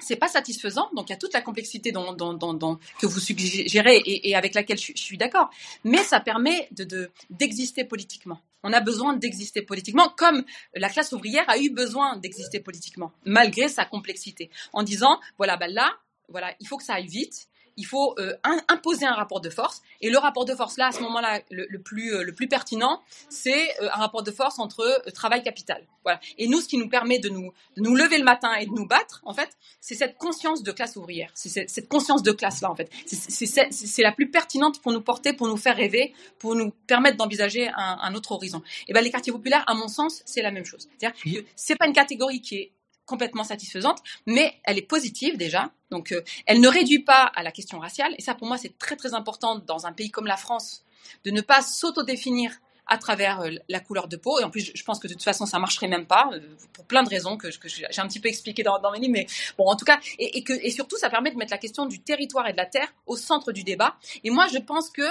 c'est 0.00 0.16
pas 0.16 0.28
satisfaisant, 0.28 0.88
donc 0.94 1.08
il 1.08 1.12
y 1.12 1.14
a 1.14 1.18
toute 1.18 1.32
la 1.32 1.40
complexité 1.42 1.92
que 1.92 3.06
vous 3.06 3.20
suggérez 3.20 4.02
et, 4.04 4.34
avec 4.34 4.54
laquelle 4.54 4.78
je, 4.78 4.92
suis- 4.94 5.18
d'accord. 5.18 5.50
Mais 5.84 5.98
ça 5.98 6.20
permet 6.20 6.68
de, 6.72 6.84
de- 6.84 7.10
d'exister 7.30 7.84
politiquement. 7.84 8.40
On 8.62 8.72
a 8.72 8.80
besoin 8.80 9.14
d'exister 9.14 9.62
politiquement, 9.62 10.08
comme 10.16 10.44
la 10.74 10.88
classe 10.90 11.12
ouvrière 11.12 11.48
a 11.48 11.58
eu 11.58 11.70
besoin 11.70 12.16
d'exister 12.16 12.60
politiquement, 12.60 13.12
malgré 13.24 13.68
sa 13.68 13.84
complexité, 13.84 14.50
en 14.72 14.82
disant 14.82 15.18
voilà, 15.38 15.56
bah 15.56 15.68
là, 15.68 15.92
voilà, 16.28 16.54
il 16.60 16.68
faut 16.68 16.76
que 16.76 16.84
ça 16.84 16.94
aille 16.94 17.06
vite. 17.06 17.48
Il 17.80 17.86
faut 17.86 18.14
euh, 18.18 18.34
un- 18.44 18.60
imposer 18.68 19.06
un 19.06 19.14
rapport 19.14 19.40
de 19.40 19.50
force. 19.50 19.80
Et 20.02 20.10
le 20.10 20.18
rapport 20.18 20.44
de 20.44 20.54
force, 20.54 20.76
là, 20.76 20.86
à 20.88 20.92
ce 20.92 21.00
moment-là, 21.00 21.40
le, 21.50 21.66
le 21.68 21.80
plus, 21.80 22.08
euh, 22.14 22.22
le 22.22 22.32
plus 22.32 22.48
pertinent, 22.48 23.00
c'est 23.30 23.64
euh, 23.82 23.88
un 23.96 23.98
rapport 24.04 24.22
de 24.22 24.30
force 24.30 24.58
entre 24.58 24.82
travail-capital. 25.12 25.86
Voilà. 26.04 26.18
Et 26.38 26.46
nous, 26.48 26.60
ce 26.60 26.68
qui 26.68 26.78
nous 26.78 26.88
permet 26.88 27.18
de 27.18 27.28
nous, 27.28 27.52
de 27.76 27.82
nous 27.82 27.94
lever 27.94 28.18
le 28.18 28.24
matin 28.24 28.52
et 28.54 28.66
de 28.66 28.72
nous 28.72 28.86
battre, 28.86 29.20
en 29.24 29.34
fait, 29.34 29.50
c'est 29.80 29.94
cette 29.94 30.16
conscience 30.18 30.62
de 30.62 30.72
classe 30.72 30.96
ouvrière. 30.96 31.30
C'est 31.34 31.48
cette, 31.48 31.70
cette 31.70 31.88
conscience 31.88 32.22
de 32.22 32.32
classe-là, 32.32 32.70
en 32.70 32.74
fait. 32.76 32.90
C'est- 33.06 34.02
la 34.02 34.12
plus 34.12 34.30
pertinente 34.30 34.80
pour 34.82 34.92
nous 34.92 35.00
porter, 35.02 35.32
pour 35.32 35.46
nous 35.48 35.56
faire 35.56 35.76
rêver, 35.76 36.14
pour 36.38 36.54
nous 36.54 36.70
permettre 36.86 37.16
d'envisager 37.16 37.68
un, 37.68 37.98
un 38.00 38.14
autre 38.14 38.32
horizon. 38.32 38.62
Et 38.88 38.92
ben, 38.92 39.02
les 39.02 39.10
quartiers 39.10 39.32
populaires, 39.32 39.64
à 39.66 39.74
mon 39.74 39.88
sens, 39.88 40.22
c'est 40.26 40.42
la 40.42 40.50
même 40.50 40.64
chose. 40.64 40.88
C'est-à-dire 40.98 41.14
que 41.22 41.44
c'est 41.56 41.76
pas 41.76 41.86
une 41.86 41.92
catégorie 41.92 42.40
qui 42.40 42.56
est 42.56 42.72
complètement 43.10 43.42
satisfaisante, 43.42 43.98
mais 44.26 44.54
elle 44.62 44.78
est 44.78 44.88
positive 44.96 45.36
déjà. 45.36 45.72
Donc, 45.90 46.12
euh, 46.12 46.22
elle 46.46 46.60
ne 46.60 46.68
réduit 46.68 47.00
pas 47.00 47.24
à 47.34 47.42
la 47.42 47.50
question 47.50 47.80
raciale. 47.80 48.14
Et 48.18 48.22
ça, 48.22 48.36
pour 48.36 48.46
moi, 48.46 48.56
c'est 48.56 48.78
très 48.78 48.94
très 48.94 49.14
important 49.14 49.58
dans 49.58 49.84
un 49.84 49.92
pays 49.92 50.12
comme 50.12 50.28
la 50.28 50.36
France 50.36 50.84
de 51.24 51.32
ne 51.32 51.40
pas 51.40 51.60
s'autodéfinir 51.60 52.52
à 52.86 52.98
travers 52.98 53.40
euh, 53.40 53.50
la 53.68 53.80
couleur 53.80 54.06
de 54.06 54.16
peau. 54.16 54.38
Et 54.38 54.44
en 54.44 54.50
plus, 54.50 54.70
je- 54.72 54.84
pense 54.84 55.00
que 55.00 55.08
de 55.08 55.14
toute 55.14 55.24
façon, 55.24 55.44
ça 55.44 55.58
marcherait 55.58 55.88
même 55.88 56.06
pas, 56.06 56.30
euh, 56.32 56.40
pour 56.72 56.84
plein 56.84 57.02
de 57.02 57.08
raisons 57.08 57.36
que, 57.36 57.48
j'ai 57.64 58.00
un 58.00 58.06
petit 58.06 58.20
peu 58.20 58.28
expliquées 58.28 58.62
dans, 58.62 58.80
mes 58.92 59.00
livres. 59.00 59.12
Mais 59.12 59.26
bon, 59.58 59.66
en 59.66 59.74
tout 59.76 59.84
cas, 59.84 59.98
et 60.18 60.44
que, 60.44 60.52
et 60.52 60.70
surtout, 60.70 60.96
ça 60.96 61.10
permet 61.10 61.32
de 61.32 61.36
mettre 61.36 61.52
la 61.52 61.58
question 61.58 61.86
du 61.86 61.98
territoire 62.00 62.46
et 62.48 62.52
de 62.52 62.56
la 62.58 62.66
terre 62.66 62.92
au 63.06 63.16
centre 63.16 63.50
du 63.50 63.64
débat. 63.64 63.96
Et 64.22 64.30
moi, 64.30 64.46
je 64.52 64.58
pense 64.58 64.88
que 64.90 65.02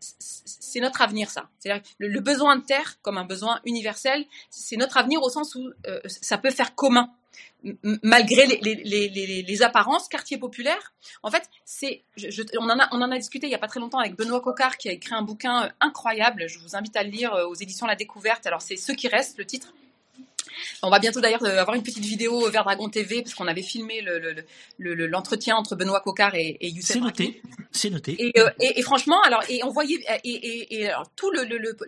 c'est 0.00 0.80
notre 0.80 1.02
avenir, 1.02 1.30
ça. 1.30 1.48
C'est-à-dire 1.58 1.82
le, 1.98 2.20
besoin 2.20 2.56
de 2.56 2.64
terre 2.64 3.00
comme 3.02 3.18
un 3.18 3.24
besoin 3.24 3.60
universel, 3.64 4.24
c'est 4.50 4.76
notre 4.76 4.96
avenir 4.96 5.22
au 5.22 5.30
sens 5.30 5.54
où 5.54 5.70
euh, 5.86 6.00
ça 6.06 6.38
peut 6.38 6.50
faire 6.50 6.74
commun. 6.74 7.10
Malgré 8.02 8.46
les, 8.46 9.62
apparences, 9.62 10.08
quartier 10.08 10.38
populaire, 10.38 10.92
en 11.22 11.30
fait, 11.30 11.48
c'est, 11.64 12.02
on, 12.58 12.68
en 12.68 12.78
a, 12.78 12.88
on 12.92 13.02
en 13.02 13.10
a 13.10 13.18
discuté 13.18 13.46
il 13.46 13.50
n'y 13.50 13.56
a 13.56 13.58
pas 13.58 13.66
très 13.66 13.80
longtemps 13.80 13.98
avec 13.98 14.14
Benoît 14.14 14.40
Cocard 14.40 14.76
qui 14.76 14.88
a 14.88 14.92
écrit 14.92 15.14
un 15.14 15.22
bouquin 15.22 15.64
euh, 15.64 15.68
incroyable. 15.80 16.48
Je 16.48 16.58
vous 16.60 16.76
invite 16.76 16.96
à 16.96 17.02
le 17.02 17.10
lire 17.10 17.34
euh, 17.34 17.46
aux 17.46 17.54
éditions 17.54 17.86
La 17.86 17.96
Découverte. 17.96 18.46
Alors, 18.46 18.62
c'est 18.62 18.76
Ceux 18.76 18.94
qui 18.94 19.08
restent, 19.08 19.38
le 19.38 19.46
titre. 19.46 19.72
On 20.82 20.90
va 20.90 20.98
bientôt 20.98 21.20
d'ailleurs 21.20 21.44
euh, 21.44 21.60
avoir 21.60 21.74
une 21.76 21.82
petite 21.82 22.04
vidéo 22.04 22.48
vers 22.50 22.64
Dragon 22.64 22.88
TV 22.88 23.22
parce 23.22 23.34
qu'on 23.34 23.46
avait 23.46 23.62
filmé 23.62 24.00
le- 24.00 24.18
le- 24.18 24.34
le- 24.78 24.94
le- 24.94 25.06
l'entretien 25.06 25.56
entre 25.56 25.76
Benoît 25.76 26.00
Cocard 26.00 26.34
et, 26.34 26.56
et 26.60 26.68
Youssef 26.68 26.92
C'est 26.94 27.00
noté. 27.00 27.42
C'est 27.72 27.90
noté. 27.90 28.16
Et, 28.18 28.38
euh, 28.40 28.48
et- 28.60 28.78
et 28.78 28.82
franchement, 28.82 29.20
alors, 29.22 29.42
et 29.48 29.62
on 29.64 29.70
voyait, 29.70 30.00
et, 30.24 30.88
alors, 30.88 31.10
tout 31.16 31.30
le, 31.30 31.44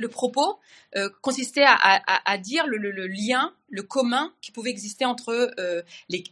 propos 0.08 0.58
euh, 0.96 1.08
consistait 1.22 1.64
à, 1.64 1.74
à- 1.74 2.30
à 2.32 2.38
dire 2.38 2.66
le 2.66 3.06
lien, 3.06 3.52
le 3.70 3.82
commun 3.82 4.32
qui 4.40 4.50
pouvait 4.50 4.70
exister 4.70 5.04
entre 5.04 5.52
euh, 5.58 5.82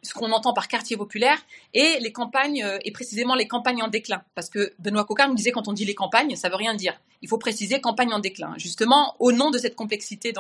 ce 0.03 0.15
qu'on 0.15 0.33
entend 0.33 0.53
par 0.53 0.69
quartier 0.69 0.97
populaire 0.97 1.39
et 1.75 1.99
les 2.01 2.13
campagnes, 2.13 2.63
euh, 2.65 2.79
et 2.85 2.93
précisément 2.93 3.35
les 3.35 3.47
campagnes 3.47 3.83
en 3.83 3.89
déclin. 3.89 4.23
Parce 4.35 4.49
que 4.49 4.73
Benoît 4.79 5.05
Cocard 5.05 5.29
nous 5.29 5.35
disait 5.35 5.53
quand 5.53 5.69
on 5.69 5.73
dit 5.73 5.85
les 5.85 5.95
campagnes, 5.95 6.37
ça 6.37 6.49
veut 6.49 6.57
rien 6.57 6.75
dire. 6.75 7.01
Il 7.23 7.29
faut 7.29 7.39
préciser 7.39 7.81
campagne 7.81 8.13
en 8.13 8.19
déclin, 8.19 8.55
justement 8.59 9.17
au 9.19 9.33
nom 9.33 9.51
de 9.51 9.59
cette 9.59 9.75
complexité 9.75 10.33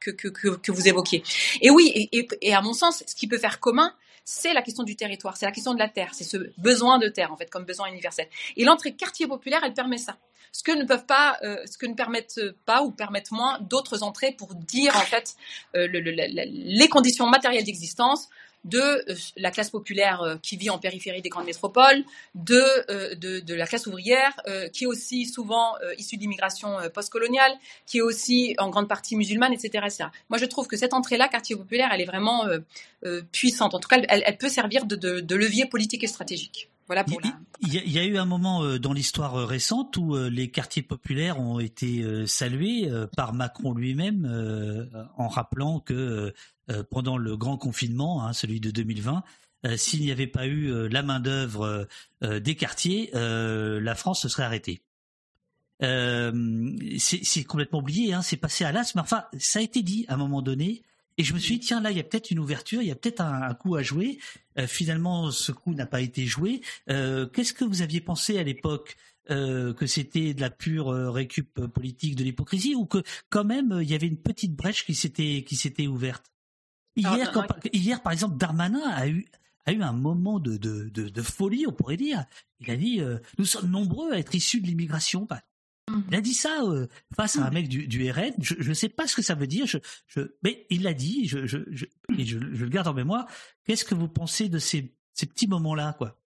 que, 0.00 0.10
que, 0.10 0.28
que, 0.28 0.72
vous 0.72 0.88
évoquiez. 0.88 1.22
Et 1.60 1.70
oui, 1.70 2.08
et- 2.12 2.28
et 2.40 2.54
à 2.54 2.60
mon 2.62 2.72
sens, 2.72 3.02
ce 3.06 3.14
qui 3.14 3.26
peut 3.26 3.38
faire 3.38 3.60
commun, 3.60 3.92
c'est 4.24 4.52
la 4.52 4.62
question 4.62 4.84
du 4.84 4.96
territoire, 4.96 5.36
c'est 5.36 5.46
la 5.46 5.52
question 5.52 5.74
de 5.74 5.78
la 5.78 5.88
terre, 5.88 6.10
c'est 6.14 6.24
ce 6.24 6.36
besoin 6.58 6.98
de 6.98 7.08
terre 7.08 7.32
en 7.32 7.36
fait 7.36 7.50
comme 7.50 7.64
besoin 7.64 7.88
universel. 7.88 8.26
Et 8.56 8.64
l'entrée 8.64 8.94
quartier 8.94 9.26
populaire, 9.26 9.60
elle 9.64 9.74
permet 9.74 9.98
ça. 9.98 10.16
Ce 10.52 10.62
que 10.62 10.72
ne 10.72 10.84
peuvent 10.84 11.06
pas, 11.06 11.38
euh, 11.42 11.56
ce 11.64 11.78
que 11.78 11.86
ne 11.86 11.94
permettent 11.94 12.40
pas 12.66 12.82
ou 12.82 12.90
permettent 12.90 13.30
moins 13.30 13.58
d'autres 13.60 14.02
entrées 14.02 14.32
pour 14.32 14.54
dire 14.54 14.94
en 14.96 15.00
fait 15.00 15.36
euh, 15.76 15.88
les 15.90 16.88
conditions 16.88 17.26
matérielles 17.26 17.64
d'existence 17.64 18.28
de 18.64 18.78
euh, 18.78 19.14
la 19.36 19.50
classe 19.50 19.70
populaire 19.70 20.22
euh, 20.22 20.36
qui 20.42 20.56
vit 20.56 20.70
en 20.70 20.78
périphérie 20.78 21.22
des 21.22 21.28
grandes 21.28 21.46
métropoles, 21.46 22.04
de, 22.34 22.62
euh, 22.90 23.14
de, 23.14 23.54
la 23.54 23.66
classe 23.66 23.86
ouvrière 23.86 24.32
qui 24.72 24.84
est 24.84 24.86
aussi 24.86 25.26
souvent 25.26 25.74
issue 25.98 26.16
d'immigration 26.16 26.76
postcoloniale, 26.94 27.52
qui 27.86 27.98
est 27.98 28.00
aussi 28.00 28.54
en 28.58 28.70
grande 28.70 28.88
partie 28.88 29.14
musulmane, 29.14 29.52
etc.. 29.52 29.86
Moi, 30.30 30.38
je 30.38 30.46
trouve 30.46 30.66
que 30.66 30.76
cette 30.76 30.94
entrée-là, 30.94 31.28
quartier 31.28 31.54
populaire, 31.54 31.90
elle 31.92 32.00
est 32.00 32.06
vraiment 32.06 32.46
puissante. 33.30 33.74
En 33.74 33.80
tout 33.80 33.88
cas, 33.88 34.00
elle, 34.08 34.22
elle 34.24 34.38
peut 34.38 34.48
servir 34.48 34.86
de, 34.86 34.96
de 34.96 35.36
levier 35.36 35.66
politique 35.66 36.02
et 36.02 36.06
stratégique. 36.06 36.71
Voilà 36.92 37.04
pour 37.04 37.22
la. 37.22 37.40
Il 37.62 37.72
y, 37.72 37.78
a, 37.78 37.82
il 37.84 37.92
y 37.92 37.98
a 37.98 38.04
eu 38.04 38.18
un 38.18 38.26
moment 38.26 38.62
euh, 38.62 38.78
dans 38.78 38.92
l'histoire 38.92 39.36
euh, 39.36 39.46
récente 39.46 39.96
où 39.96 40.14
euh, 40.14 40.28
les 40.28 40.50
quartiers 40.50 40.82
populaires 40.82 41.40
ont 41.40 41.58
été 41.58 42.04
salués 42.26 42.90
par 43.16 43.32
Macron 43.32 43.72
lui-même 43.72 44.90
en 45.16 45.28
rappelant 45.28 45.80
que 45.80 46.34
pendant 46.90 47.16
le 47.16 47.36
grand 47.36 47.56
confinement, 47.56 48.26
hein, 48.26 48.34
celui 48.34 48.60
de 48.60 48.70
2020, 48.70 49.22
euh, 49.64 49.76
s'il 49.78 50.00
n'y 50.00 50.10
avait 50.10 50.26
pas 50.26 50.46
eu 50.46 50.70
euh, 50.70 50.88
la 50.88 51.02
main 51.02 51.20
d'œuvre 51.20 51.88
euh, 52.22 52.40
des 52.40 52.56
quartiers, 52.56 53.10
la 53.14 53.94
France 53.94 54.20
se 54.20 54.28
serait 54.28 54.44
arrêtée. 54.44 54.82
C'est 55.80 57.24
c'est 57.24 57.44
complètement 57.44 57.78
oublié, 57.78 58.12
hein, 58.12 58.22
c'est 58.22 58.36
passé 58.36 58.64
à 58.64 58.72
l'as, 58.72 58.94
mais 58.94 59.00
enfin, 59.00 59.24
ça 59.38 59.60
a 59.60 59.62
été 59.62 59.82
dit 59.82 60.04
à 60.08 60.14
un 60.14 60.18
moment 60.18 60.42
donné. 60.42 60.82
Et 61.18 61.24
je 61.24 61.34
me 61.34 61.38
suis 61.38 61.58
dit, 61.58 61.66
tiens, 61.66 61.80
là, 61.80 61.90
il 61.90 61.96
y 61.96 62.00
a 62.00 62.04
peut-être 62.04 62.30
une 62.30 62.38
ouverture, 62.38 62.80
il 62.82 62.88
y 62.88 62.90
a 62.90 62.94
peut-être 62.94 63.20
un, 63.20 63.42
un 63.42 63.54
coup 63.54 63.76
à 63.76 63.82
jouer. 63.82 64.18
Euh, 64.58 64.66
finalement, 64.66 65.30
ce 65.30 65.52
coup 65.52 65.74
n'a 65.74 65.86
pas 65.86 66.00
été 66.00 66.26
joué. 66.26 66.60
Euh, 66.90 67.26
Qu'est-ce 67.26 67.52
que 67.52 67.64
vous 67.64 67.82
aviez 67.82 68.00
pensé 68.00 68.38
à 68.38 68.42
l'époque 68.42 68.96
euh, 69.30 69.72
que 69.74 69.86
c'était 69.86 70.34
de 70.34 70.40
la 70.40 70.50
pure 70.50 70.86
récup 71.12 71.66
politique, 71.66 72.16
de 72.16 72.24
l'hypocrisie, 72.24 72.74
ou 72.74 72.86
que 72.86 73.02
quand 73.30 73.44
même 73.44 73.78
il 73.82 73.88
y 73.88 73.94
avait 73.94 74.08
une 74.08 74.16
petite 74.20 74.54
brèche 74.56 74.84
qui 74.84 74.94
s'était 74.94 75.44
qui 75.46 75.54
s'était 75.56 75.86
ouverte? 75.86 76.26
Hier, 76.96 77.10
Alors, 77.12 77.32
quand- 77.32 77.40
non, 77.42 77.70
hier, 77.72 78.02
par 78.02 78.12
exemple, 78.12 78.36
Darmanin 78.36 78.82
a 78.90 79.06
eu 79.08 79.26
a 79.64 79.72
eu 79.72 79.80
un 79.82 79.92
moment 79.92 80.40
de 80.40 80.56
de, 80.56 80.88
de, 80.88 81.08
de 81.08 81.22
folie, 81.22 81.66
on 81.68 81.72
pourrait 81.72 81.96
dire. 81.96 82.24
Il 82.60 82.70
a 82.70 82.76
dit, 82.76 83.00
euh, 83.00 83.18
nous 83.38 83.44
sommes 83.44 83.70
nombreux 83.70 84.12
à 84.12 84.18
être 84.18 84.34
issus 84.34 84.60
de 84.60 84.66
l'immigration. 84.66 85.24
Bah, 85.30 85.40
il 86.10 86.14
a 86.16 86.20
dit 86.20 86.34
ça 86.34 86.62
euh, 86.62 86.86
face 87.16 87.36
à 87.36 87.44
un 87.44 87.50
mec 87.50 87.68
du, 87.68 87.86
du 87.86 88.10
RN. 88.10 88.32
Je 88.40 88.68
ne 88.68 88.74
sais 88.74 88.88
pas 88.88 89.06
ce 89.06 89.16
que 89.16 89.22
ça 89.22 89.34
veut 89.34 89.46
dire, 89.46 89.66
je, 89.66 89.78
je, 90.06 90.20
mais 90.42 90.66
il 90.70 90.82
l'a 90.82 90.94
dit, 90.94 91.26
je, 91.26 91.46
je, 91.46 91.58
je, 91.70 91.86
et 92.16 92.24
je, 92.24 92.38
je 92.38 92.64
le 92.64 92.68
garde 92.70 92.88
en 92.88 92.94
mémoire. 92.94 93.26
Qu'est-ce 93.66 93.84
que 93.84 93.94
vous 93.94 94.08
pensez 94.08 94.48
de 94.48 94.58
ces, 94.58 94.94
ces 95.14 95.26
petits 95.26 95.46
moments-là, 95.48 95.94
quoi? 95.98 96.18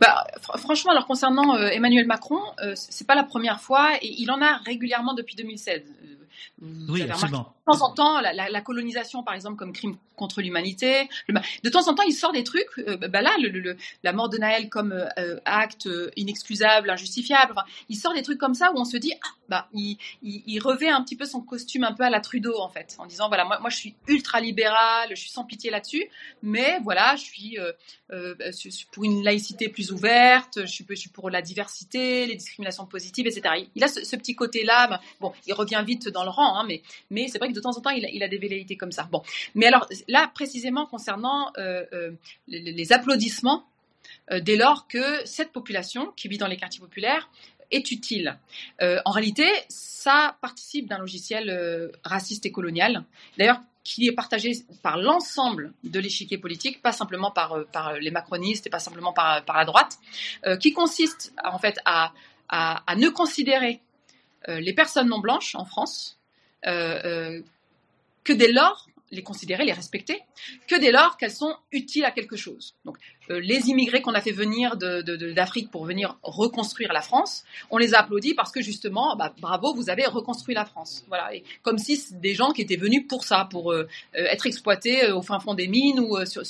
Bah, 0.00 0.26
fr- 0.40 0.58
franchement, 0.58 0.92
alors 0.92 1.06
concernant 1.06 1.56
euh, 1.56 1.68
Emmanuel 1.68 2.06
Macron, 2.06 2.40
euh, 2.62 2.72
c'est 2.74 3.06
pas 3.06 3.14
la 3.14 3.24
première 3.24 3.60
fois 3.60 3.96
et 4.02 4.14
il 4.18 4.30
en 4.30 4.40
a 4.40 4.56
régulièrement 4.58 5.14
depuis 5.14 5.36
2016. 5.36 5.82
Vous 6.60 6.92
Oui, 6.94 7.02
avez 7.02 7.12
remarqué, 7.12 7.24
absolument. 7.26 7.54
De 7.66 7.72
temps 7.78 7.84
en 7.86 7.94
temps, 7.94 8.20
la, 8.20 8.32
la- 8.32 8.50
la 8.50 8.60
colonisation, 8.60 9.22
par 9.22 9.34
exemple, 9.34 9.56
comme 9.56 9.72
crime 9.72 9.96
contre 10.16 10.42
l'humanité. 10.42 11.08
De 11.64 11.68
temps 11.70 11.88
en 11.88 11.94
temps, 11.94 12.02
il 12.04 12.12
sort 12.12 12.32
des 12.32 12.44
trucs. 12.44 12.66
euh, 12.78 12.96
bah 12.96 13.22
là, 13.22 13.30
le- 13.40 13.48
le- 13.48 13.60
le- 13.60 13.76
la 14.02 14.12
mort 14.12 14.28
de 14.28 14.38
Naël 14.38 14.68
comme 14.68 14.92
euh, 14.92 15.06
euh, 15.18 15.40
acte 15.44 15.88
inexcusable, 16.16 16.90
injustifiable. 16.90 17.52
Enfin, 17.56 17.66
il 17.88 17.96
sort 17.96 18.14
des 18.14 18.22
trucs 18.22 18.38
comme 18.38 18.54
ça 18.54 18.70
où 18.72 18.78
on 18.78 18.84
se 18.84 18.96
dit, 18.96 19.12
ah, 19.24 19.28
bah, 19.48 19.68
il, 19.72 20.58
revêt 20.60 20.88
un 20.88 21.02
petit 21.02 21.16
peu 21.16 21.26
son 21.26 21.40
costume 21.40 21.84
un 21.84 21.92
peu 21.92 22.04
à 22.04 22.10
la 22.10 22.20
Trudeau, 22.20 22.58
en 22.58 22.68
fait, 22.68 22.96
en 22.98 23.06
disant, 23.06 23.28
voilà, 23.28 23.44
moi, 23.44 23.68
je 23.68 23.76
suis 23.76 23.94
ultra 24.08 24.40
libéral, 24.40 25.08
je 25.10 25.16
suis 25.16 25.30
sans 25.30 25.44
pitié 25.44 25.70
là-dessus, 25.70 26.08
mais 26.42 26.78
voilà, 26.82 27.16
je 27.16 27.22
suis 27.22 27.58
euh, 27.58 27.72
euh, 28.12 28.34
pour 28.92 29.04
une 29.04 29.22
laïcité 29.22 29.68
plus 29.68 29.92
ouverte, 29.92 30.60
je 30.64 30.66
suis, 30.66 30.84
pour 31.12 31.30
la 31.30 31.42
diversité, 31.42 32.26
les 32.26 32.36
discriminations 32.36 32.86
positives, 32.86 33.26
etc. 33.26 33.66
Il- 33.74 33.84
a 33.84 33.88
ce, 33.88 34.16
petit 34.16 34.34
côté-là. 34.34 34.86
ben, 34.86 35.00
Bon, 35.20 35.32
il 35.46 35.52
revient 35.52 35.82
vite 35.86 36.08
dans 36.08 36.24
le 36.24 36.30
rang, 36.30 36.58
hein, 36.58 36.66
mais, 37.10 37.28
c'est 37.28 37.38
vrai 37.38 37.48
que 37.48 37.54
de 37.54 37.60
temps 37.60 37.76
en 37.76 37.80
temps, 37.80 37.90
il 37.90 38.22
a, 38.22 38.28
des 38.28 38.38
velléités 38.38 38.76
comme 38.76 38.92
ça. 38.92 39.04
Bon, 39.04 39.22
mais 39.54 39.66
alors 39.66 39.88
là, 40.08 40.30
précisément 40.34 40.86
concernant 40.86 41.52
euh, 41.58 42.12
les, 42.48 42.92
applaudissements, 42.92 43.66
dès 44.40 44.56
lors 44.56 44.86
que 44.88 45.24
cette 45.26 45.52
population 45.52 46.12
qui 46.16 46.28
vit 46.28 46.38
dans 46.38 46.46
les 46.46 46.56
quartiers 46.56 46.80
populaires 46.80 47.28
est 47.70 47.90
utile. 47.90 48.38
Euh, 48.82 49.00
en 49.04 49.10
réalité, 49.10 49.46
ça 49.68 50.36
participe 50.40 50.88
d'un 50.88 50.98
logiciel 50.98 51.50
euh, 51.50 51.90
raciste 52.04 52.46
et 52.46 52.52
colonial. 52.52 53.04
D'ailleurs, 53.38 53.60
qui 53.82 54.06
est 54.06 54.12
partagé 54.12 54.52
par 54.82 54.96
l'ensemble 54.96 55.72
de 55.82 56.00
l'échiquier 56.00 56.38
politique, 56.38 56.80
pas 56.80 56.92
simplement 56.92 57.30
par, 57.30 57.52
euh, 57.52 57.98
les 58.00 58.10
macronistes 58.10 58.66
et 58.66 58.70
pas 58.70 58.78
simplement 58.78 59.12
par, 59.12 59.42
la 59.46 59.64
droite, 59.64 59.98
qui 60.60 60.72
consiste 60.72 61.34
en 61.44 61.58
fait 61.58 61.78
à, 61.84 62.12
ne 62.96 63.08
considérer 63.08 63.80
les 64.48 64.72
personnes 64.72 65.08
non 65.08 65.20
blanches 65.20 65.54
en 65.54 65.66
France 65.66 66.18
que 66.62 67.42
dès 68.32 68.52
lors 68.52 68.88
les 69.10 69.22
considérer, 69.22 69.64
les 69.64 69.72
respecter, 69.72 70.20
que 70.66 70.78
dès 70.78 70.90
lors 70.90 71.16
qu'elles 71.16 71.30
sont 71.30 71.54
utiles 71.72 72.04
à 72.04 72.10
quelque 72.10 72.36
chose. 72.36 72.74
Donc, 72.84 72.96
euh, 73.30 73.40
les 73.40 73.68
immigrés 73.68 74.02
qu'on 74.02 74.14
a 74.14 74.20
fait 74.20 74.32
venir 74.32 74.76
d'Afrique 74.76 75.70
pour 75.70 75.84
venir 75.84 76.18
reconstruire 76.22 76.92
la 76.92 77.00
France, 77.00 77.44
on 77.70 77.78
les 77.78 77.94
a 77.94 78.00
applaudis 78.00 78.34
parce 78.34 78.52
que 78.52 78.60
justement, 78.60 79.16
bah, 79.16 79.34
bravo, 79.40 79.74
vous 79.74 79.88
avez 79.88 80.04
reconstruit 80.06 80.54
la 80.54 80.64
France. 80.64 81.04
Voilà, 81.08 81.34
et 81.34 81.42
comme 81.62 81.78
si 81.78 81.98
des 82.12 82.34
gens 82.34 82.52
qui 82.52 82.62
étaient 82.62 82.76
venus 82.76 83.06
pour 83.08 83.24
ça, 83.24 83.46
pour 83.50 83.72
euh, 83.72 83.88
être 84.14 84.46
exploités 84.46 85.10
au 85.10 85.22
fin 85.22 85.38
fond 85.40 85.54
des 85.54 85.68
mines 85.68 86.00
ou, 86.00 86.16
euh, 86.16 86.26
sur, 86.26 86.42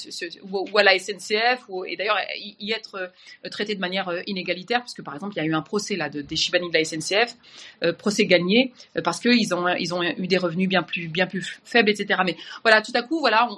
ou, 0.51 0.79
à 0.79 0.83
la 0.83 0.99
SNCF, 0.99 1.67
et 1.87 1.97
d'ailleurs 1.97 2.19
y, 2.37 2.73
être 2.73 3.13
traités 3.51 3.77
de 3.77 3.81
manière 3.81 4.11
inégalitaire, 4.27 4.81
puisque 4.81 5.03
par 5.03 5.15
exemple, 5.15 5.35
il 5.37 5.39
y 5.39 5.43
a 5.43 5.45
eu 5.45 5.55
un 5.55 5.63
procès 5.63 5.95
là 5.95 6.09
de, 6.09 6.23
des 6.23 6.35
Chibani 6.35 6.71
de 6.71 6.77
la 6.77 6.85
SNCF, 6.85 7.37
procès 7.99 8.27
gagné 8.27 8.73
parce 9.05 9.21
qu'ils 9.21 9.55
ont, 9.55 9.69
ils 9.79 9.95
ont 9.95 10.03
eu 10.03 10.27
des 10.27 10.39
revenus 10.39 10.69
bien 10.69 10.83
plus, 10.83 11.09
bien 11.09 11.27
plus 11.27 11.61
faibles, 11.65 11.91
etc. 11.91 12.21
Mais 12.25 12.37
voilà, 12.63 12.83
tout 12.83 12.93
à 12.95 13.03
coup, 13.03 13.21
voilà, 13.21 13.49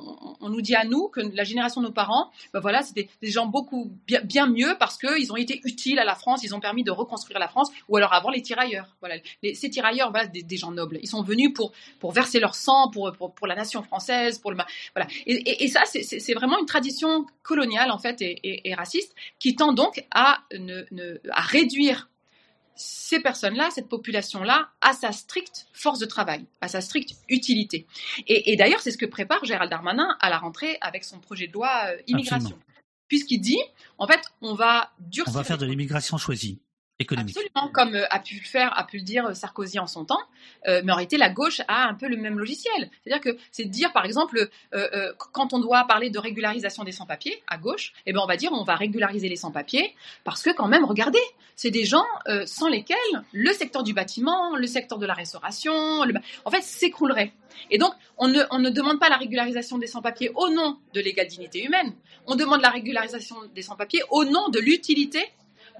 on, 0.40 0.48
nous 0.48 0.60
dit 0.60 0.74
à 0.74 0.84
nous 0.84 1.08
que 1.08 1.20
la 1.20 1.44
génération 1.44 1.80
de 1.80 1.86
nos 1.86 1.92
parents, 1.92 2.30
ben 2.52 2.60
voilà, 2.60 2.82
c'était 2.82 3.08
des 3.20 3.30
gens 3.30 3.46
beaucoup 3.46 3.90
bien, 4.06 4.46
mieux 4.46 4.76
parce 4.78 4.96
qu'ils 4.96 5.32
ont 5.32 5.36
été 5.36 5.60
utiles 5.64 5.98
à 5.98 6.04
la 6.04 6.14
France, 6.14 6.42
ils 6.44 6.54
ont 6.54 6.60
permis 6.60 6.84
de 6.84 6.90
reconstruire 6.90 7.38
la 7.38 7.48
France, 7.48 7.70
ou 7.88 7.96
alors 7.96 8.12
avant 8.12 8.30
les 8.30 8.42
tirailleurs. 8.42 8.96
Voilà, 9.00 9.16
les, 9.42 9.54
ces 9.54 9.70
tirailleurs, 9.70 10.10
voilà, 10.10 10.26
des, 10.26 10.42
des, 10.42 10.56
gens 10.56 10.70
nobles, 10.70 10.98
ils 11.02 11.08
sont 11.08 11.22
venus 11.22 11.52
pour 11.54 11.72
pour 12.00 12.12
verser 12.12 12.40
leur 12.40 12.54
sang 12.54 12.90
pour 12.90 13.12
pour, 13.12 13.46
la 13.46 13.54
nation 13.54 13.82
française, 13.82 14.38
pour 14.38 14.50
le 14.50 14.56
voilà. 14.94 15.08
Et, 15.26 15.68
ça, 15.68 15.82
c'est 15.84 16.34
vraiment 16.34 16.58
une 16.58 16.66
tradition 16.66 17.26
coloniale 17.42 17.90
en 17.90 17.98
fait 17.98 18.16
et, 18.20 18.74
raciste 18.74 19.14
qui 19.38 19.54
tend 19.54 19.72
donc 19.72 20.04
à 20.10 20.40
ne 20.52 21.18
à 21.30 21.40
réduire 21.40 22.08
ces 22.76 23.20
personnes-là, 23.20 23.70
cette 23.70 23.88
population-là, 23.88 24.68
à 24.80 24.92
sa 24.92 25.12
stricte 25.12 25.66
force 25.72 25.98
de 25.98 26.06
travail, 26.06 26.44
à 26.60 26.68
sa 26.68 26.80
stricte 26.80 27.16
utilité. 27.28 27.86
Et, 28.26 28.52
et 28.52 28.56
d'ailleurs, 28.56 28.80
c'est 28.80 28.90
ce 28.90 28.98
que 28.98 29.06
prépare 29.06 29.44
Gérald 29.44 29.70
Darmanin 29.70 30.16
à 30.20 30.30
la 30.30 30.38
rentrée 30.38 30.78
avec 30.80 31.04
son 31.04 31.18
projet 31.18 31.46
de 31.46 31.52
loi 31.52 31.70
euh, 31.86 31.96
immigration. 32.06 32.58
Puisqu'il 33.08 33.40
dit, 33.40 33.60
en 33.98 34.06
fait, 34.06 34.20
on 34.42 34.54
va 34.54 34.90
durcir. 34.98 35.32
On 35.32 35.36
va 35.36 35.44
faire 35.44 35.58
de 35.58 35.66
l'immigration 35.66 36.18
choisie. 36.18 36.58
Absolument, 36.98 37.68
comme 37.74 37.94
euh, 37.94 38.06
a 38.08 38.20
pu 38.20 38.36
le 38.36 38.46
faire, 38.46 38.76
a 38.78 38.84
pu 38.84 38.96
le 38.96 39.02
dire 39.02 39.36
Sarkozy 39.36 39.78
en 39.78 39.86
son 39.86 40.06
temps, 40.06 40.22
euh, 40.66 40.80
mais 40.82 40.92
en 40.92 40.96
réalité 40.96 41.18
la 41.18 41.28
gauche 41.28 41.60
a 41.68 41.86
un 41.86 41.94
peu 41.94 42.08
le 42.08 42.16
même 42.16 42.38
logiciel. 42.38 42.90
C'est-à-dire 43.04 43.20
que 43.20 43.38
c'est 43.52 43.66
de 43.66 43.70
dire, 43.70 43.92
par 43.92 44.06
exemple, 44.06 44.48
euh, 44.74 44.88
euh, 44.94 45.12
quand 45.18 45.52
on 45.52 45.58
doit 45.58 45.84
parler 45.84 46.08
de 46.08 46.18
régularisation 46.18 46.84
des 46.84 46.92
sans-papiers 46.92 47.42
à 47.48 47.58
gauche, 47.58 47.92
eh 48.06 48.14
ben 48.14 48.20
on 48.22 48.26
va 48.26 48.36
dire 48.36 48.50
on 48.52 48.64
va 48.64 48.76
régulariser 48.76 49.28
les 49.28 49.36
sans-papiers 49.36 49.94
parce 50.24 50.42
que 50.42 50.50
quand 50.50 50.68
même, 50.68 50.84
regardez, 50.84 51.20
c'est 51.54 51.70
des 51.70 51.84
gens 51.84 52.04
euh, 52.28 52.46
sans 52.46 52.68
lesquels 52.68 52.96
le 53.32 53.52
secteur 53.52 53.82
du 53.82 53.92
bâtiment, 53.92 54.56
le 54.56 54.66
secteur 54.66 54.98
de 54.98 55.04
la 55.06 55.14
restauration, 55.14 55.74
en 56.44 56.50
fait, 56.50 56.62
s'écroulerait. 56.62 57.32
Et 57.70 57.76
donc, 57.76 57.92
on 58.16 58.28
ne, 58.28 58.42
on 58.50 58.58
ne 58.58 58.70
demande 58.70 58.98
pas 58.98 59.10
la 59.10 59.16
régularisation 59.16 59.76
des 59.76 59.86
sans-papiers 59.86 60.30
au 60.34 60.48
nom 60.48 60.78
de 60.94 61.00
l'égale 61.00 61.26
dignité 61.26 61.62
humaine. 61.62 61.94
On 62.26 62.36
demande 62.36 62.62
la 62.62 62.70
régularisation 62.70 63.36
des 63.54 63.62
sans-papiers 63.62 64.02
au 64.10 64.24
nom 64.24 64.48
de 64.48 64.60
l'utilité 64.60 65.22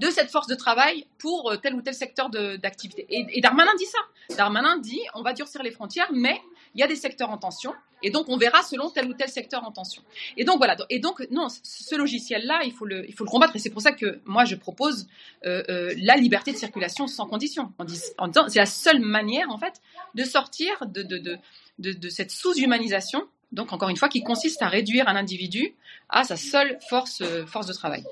de 0.00 0.10
cette 0.10 0.30
force 0.30 0.46
de 0.46 0.54
travail 0.54 1.06
pour 1.18 1.54
tel 1.62 1.74
ou 1.74 1.82
tel 1.82 1.94
secteur 1.94 2.30
d'activité. 2.30 3.06
Et, 3.08 3.40
Darmanin 3.40 3.74
dit 3.78 3.86
ça. 3.86 3.98
Darmanin 4.36 4.78
dit 4.78 5.00
on 5.14 5.22
va 5.22 5.32
durcir 5.32 5.62
les 5.62 5.70
frontières, 5.70 6.08
mais 6.12 6.40
il 6.74 6.80
y 6.80 6.84
a 6.84 6.86
des 6.86 6.96
secteurs 6.96 7.30
en 7.30 7.38
tension, 7.38 7.74
et 8.02 8.10
donc 8.10 8.28
on 8.28 8.36
verra 8.36 8.62
selon 8.62 8.90
tel 8.90 9.08
ou 9.08 9.14
tel 9.14 9.28
secteur 9.28 9.64
en 9.64 9.72
tension. 9.72 10.02
Et 10.36 10.44
donc 10.44 10.58
voilà. 10.58 10.76
Et 10.90 10.98
donc 10.98 11.26
non, 11.30 11.48
ce 11.48 11.94
logiciel-là, 11.94 12.60
il 12.64 12.72
faut 12.72 12.84
le, 12.84 13.08
il 13.08 13.14
faut 13.14 13.24
le 13.24 13.30
combattre. 13.30 13.56
Et 13.56 13.58
c'est 13.58 13.70
pour 13.70 13.82
ça 13.82 13.92
que 13.92 14.20
moi 14.24 14.44
je 14.44 14.54
propose 14.54 15.06
euh, 15.44 15.62
euh, 15.68 15.94
la 15.96 16.16
liberté 16.16 16.52
de 16.52 16.58
circulation 16.58 17.06
sans 17.06 17.26
condition, 17.26 17.72
en, 17.78 17.84
dis, 17.84 18.00
en 18.18 18.28
disant 18.28 18.48
c'est 18.48 18.58
la 18.58 18.66
seule 18.66 19.00
manière 19.00 19.50
en 19.50 19.58
fait 19.58 19.80
de 20.14 20.24
sortir 20.24 20.70
de, 20.86 21.02
de, 21.02 21.18
de, 21.18 21.38
de, 21.78 21.92
de 21.92 22.08
cette 22.08 22.30
sous-humanisation. 22.30 23.26
Donc 23.52 23.72
encore 23.72 23.88
une 23.88 23.96
fois, 23.96 24.08
qui 24.08 24.22
consiste 24.22 24.60
à 24.60 24.68
réduire 24.68 25.08
un 25.08 25.16
individu 25.16 25.74
à 26.08 26.24
sa 26.24 26.36
seule 26.36 26.78
force, 26.88 27.20
euh, 27.22 27.46
force 27.46 27.66
de 27.66 27.72
travail. 27.72 28.04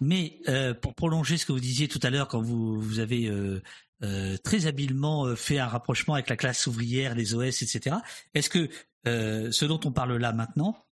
Mais 0.00 0.38
euh, 0.48 0.74
pour 0.74 0.94
prolonger 0.94 1.38
ce 1.38 1.46
que 1.46 1.52
vous 1.52 1.60
disiez 1.60 1.88
tout 1.88 2.00
à 2.02 2.10
l'heure, 2.10 2.28
quand 2.28 2.40
vous, 2.40 2.98
avez 2.98 3.26
euh, 3.26 3.62
euh, 4.02 4.36
très 4.38 4.66
habilement 4.66 5.34
fait 5.36 5.58
un 5.58 5.66
rapprochement 5.66 6.14
avec 6.14 6.28
la 6.28 6.36
classe 6.36 6.66
ouvrière, 6.66 7.14
les 7.14 7.34
OS, 7.34 7.62
etc., 7.62 7.96
est-ce 8.34 8.50
que 8.50 8.68
ce 9.06 9.64
dont 9.66 9.80
on 9.84 9.92
parle 9.92 10.16
là 10.16 10.32
maintenant, 10.32 10.86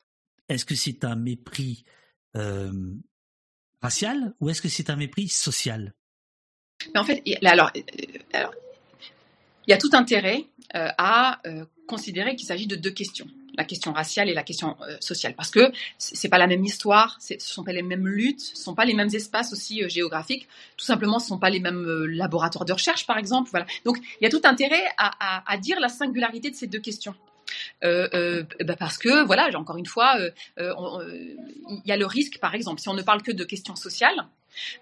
est-ce 0.50 0.66
que 0.66 0.76
c'est 0.76 1.06
un 1.06 1.16
mépris 1.16 1.86
racial 3.82 4.34
ou 4.40 4.50
est-ce 4.50 4.62
que 4.62 4.68
c'est 4.68 4.90
un 4.90 4.98
mépris 4.98 5.30
social? 5.30 5.94
En 6.96 7.06
fait, 7.06 7.24
alors, 7.44 7.72
il 7.74 7.84
y 9.68 9.74
a 9.74 9.78
tout 9.78 9.92
intérêt 9.94 10.46
à 10.74 11.42
considérer 11.92 12.36
qu'il 12.36 12.48
s'agit 12.48 12.68
de 12.68 12.76
deux 12.76 12.92
questions 12.92 13.28
la 13.56 13.64
question 13.64 13.92
raciale 13.94 14.30
et 14.30 14.34
la 14.34 14.44
question 14.44 14.78
euh, 14.82 14.98
sociale 15.00 15.34
parce 15.36 15.52
que 15.52 15.72
c'est 15.98 16.30
pas 16.30 16.38
la 16.38 16.48
même 16.48 16.64
histoire, 16.64 17.18
ce 17.20 17.36
sont 17.40 17.64
pas 17.64 17.74
les 17.74 17.82
mêmes 17.82 18.08
luttes, 18.08 18.42
ce 18.42 18.64
sont 18.64 18.76
pas 18.76 18.86
les 18.86 18.94
mêmes 18.94 19.14
espaces 19.14 19.52
aussi 19.54 19.84
euh, 19.84 19.90
géographiques, 19.90 20.48
tout 20.78 20.86
simplement 20.86 21.20
ce 21.20 21.28
sont 21.28 21.40
pas 21.40 21.50
les 21.50 21.60
mêmes 21.60 21.86
euh, 21.86 22.06
laboratoires 22.06 22.66
de 22.66 22.74
recherche 22.74 23.06
par 23.06 23.18
exemple. 23.18 23.52
Donc 23.86 23.98
il 24.20 24.24
y 24.24 24.26
a 24.26 24.30
tout 24.30 24.42
intérêt 24.44 24.84
à, 24.98 25.58
dire 25.58 25.80
la 25.80 25.90
singularité 25.90 26.50
de 26.50 26.56
ces 26.56 26.68
deux 26.68 26.80
questions. 26.80 27.16
Bah 27.82 28.76
parce 28.80 28.98
que 28.98 29.26
voilà, 29.26 29.50
encore 29.56 29.78
une 29.78 29.86
fois, 29.86 30.18
il 30.58 31.82
y 31.86 31.92
a 31.92 31.98
le 31.98 32.06
risque, 32.06 32.40
par 32.40 32.56
exemple, 32.56 32.80
si 32.80 32.90
on 32.90 32.94
ne 32.94 33.02
parle 33.02 33.22
que 33.22 33.32
de 33.32 33.44
questions 33.44 33.76
sociales, 33.76 34.26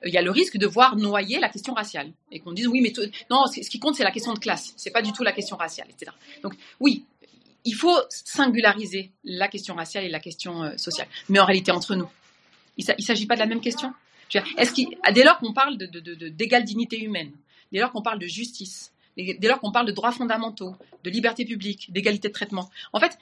il 0.06 0.14
y 0.14 0.18
a 0.18 0.22
le 0.22 0.32
risque 0.32 0.58
de 0.58 0.68
voir 0.68 0.96
noyer 0.96 1.40
la 1.40 1.50
question 1.50 1.74
raciale 1.74 2.12
et 2.32 2.40
qu'on 2.40 2.52
dise 2.54 2.68
oui, 2.68 2.82
mais 2.82 2.94
non, 3.30 3.46
ce 3.48 3.70
qui 3.70 3.80
compte 3.80 3.96
c'est 3.96 4.04
la 4.04 4.12
question 4.12 4.34
de 4.34 4.40
classe, 4.40 4.74
c'est 4.78 4.92
pas 4.92 5.02
du 5.02 5.12
tout 5.14 5.24
la 5.24 5.32
question 5.32 5.56
raciale, 5.58 5.88
etc. 5.90 6.12
Donc 6.44 6.54
oui, 6.80 7.06
il 7.66 7.76
faut 7.76 7.98
singulariser 8.10 9.12
la 9.24 9.48
question 9.48 9.76
raciale 9.76 10.06
et 10.06 10.10
la 10.10 10.20
question 10.20 10.64
euh, 10.64 10.78
sociale. 10.78 11.08
Mais 11.28 11.40
en 11.40 11.46
réalité, 11.46 11.72
entre 11.72 11.96
nous, 11.96 12.10
il 12.78 12.86
ne 12.88 13.04
s'agit 13.04 13.26
pas 13.26 13.36
de 13.36 13.40
la 13.40 13.46
même 13.46 13.62
question. 13.62 13.94
Est-ce 14.58 14.74
qu'il, 14.74 14.88
dès 15.14 15.24
lors 15.24 15.40
qu'on 15.40 15.54
parle 15.54 15.78
d'égale 15.78 16.64
dignité 16.64 17.02
humaine, 17.02 17.32
dès 17.72 17.80
lors 17.80 17.92
qu'on 17.92 18.02
parle 18.02 18.20
de 18.20 18.28
justice, 18.28 18.94
dès 19.18 19.48
lors 19.48 19.60
qu'on 19.60 19.72
parle 19.72 19.88
de 19.88 19.92
droits 19.92 20.12
fondamentaux, 20.12 20.76
de 21.04 21.10
liberté 21.10 21.46
publique, 21.46 21.92
d'égalité 21.92 22.28
de 22.28 22.34
traitement, 22.34 22.70
en 22.94 23.00
fait, 23.00 23.18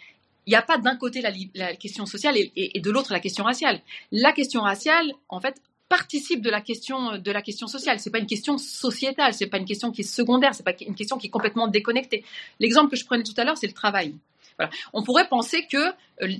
il 0.46 0.52
n'y 0.52 0.56
a 0.56 0.62
pas 0.62 0.78
d'un 0.78 0.96
côté 0.96 1.22
la, 1.22 1.76
question 1.76 2.06
sociale 2.06 2.36
et 2.38 2.80
de 2.80 2.92
l'autre 2.92 3.12
la 3.12 3.20
question 3.20 3.44
raciale. 3.44 3.82
La 4.12 4.32
question 4.32 4.62
raciale, 4.62 5.12
en 5.30 5.42
fait, 5.42 5.62
participe 5.90 6.42
de 6.42 6.50
la 6.50 6.62
question 6.62 7.18
de 7.18 7.32
la 7.32 7.42
question 7.42 7.68
sociale. 7.68 8.00
C'est 8.00 8.10
pas 8.10 8.20
une 8.20 8.28
question 8.28 8.58
sociétale, 8.58 9.34
c'est 9.34 9.48
pas 9.48 9.58
une 9.58 9.66
question 9.66 9.92
qui 9.92 10.02
est 10.02 10.04
secondaire, 10.04 10.54
c'est 10.54 10.64
pas 10.64 10.74
une 10.82 10.96
question 10.96 11.18
qui 11.18 11.28
est 11.28 11.30
complètement 11.30 11.68
déconnectée. 11.68 12.24
L'exemple 12.60 12.92
que 12.92 12.98
je 12.98 13.06
prenais 13.06 13.24
tout 13.24 13.34
à 13.38 13.44
l'heure, 13.44 13.58
c'est 13.58 13.68
le 13.68 13.74
travail. 13.74 14.16
Voilà. 14.58 14.72
On 14.94 15.04
pourrait 15.04 15.28
penser 15.28 15.66
que 15.72 15.78
euh, 15.78 15.94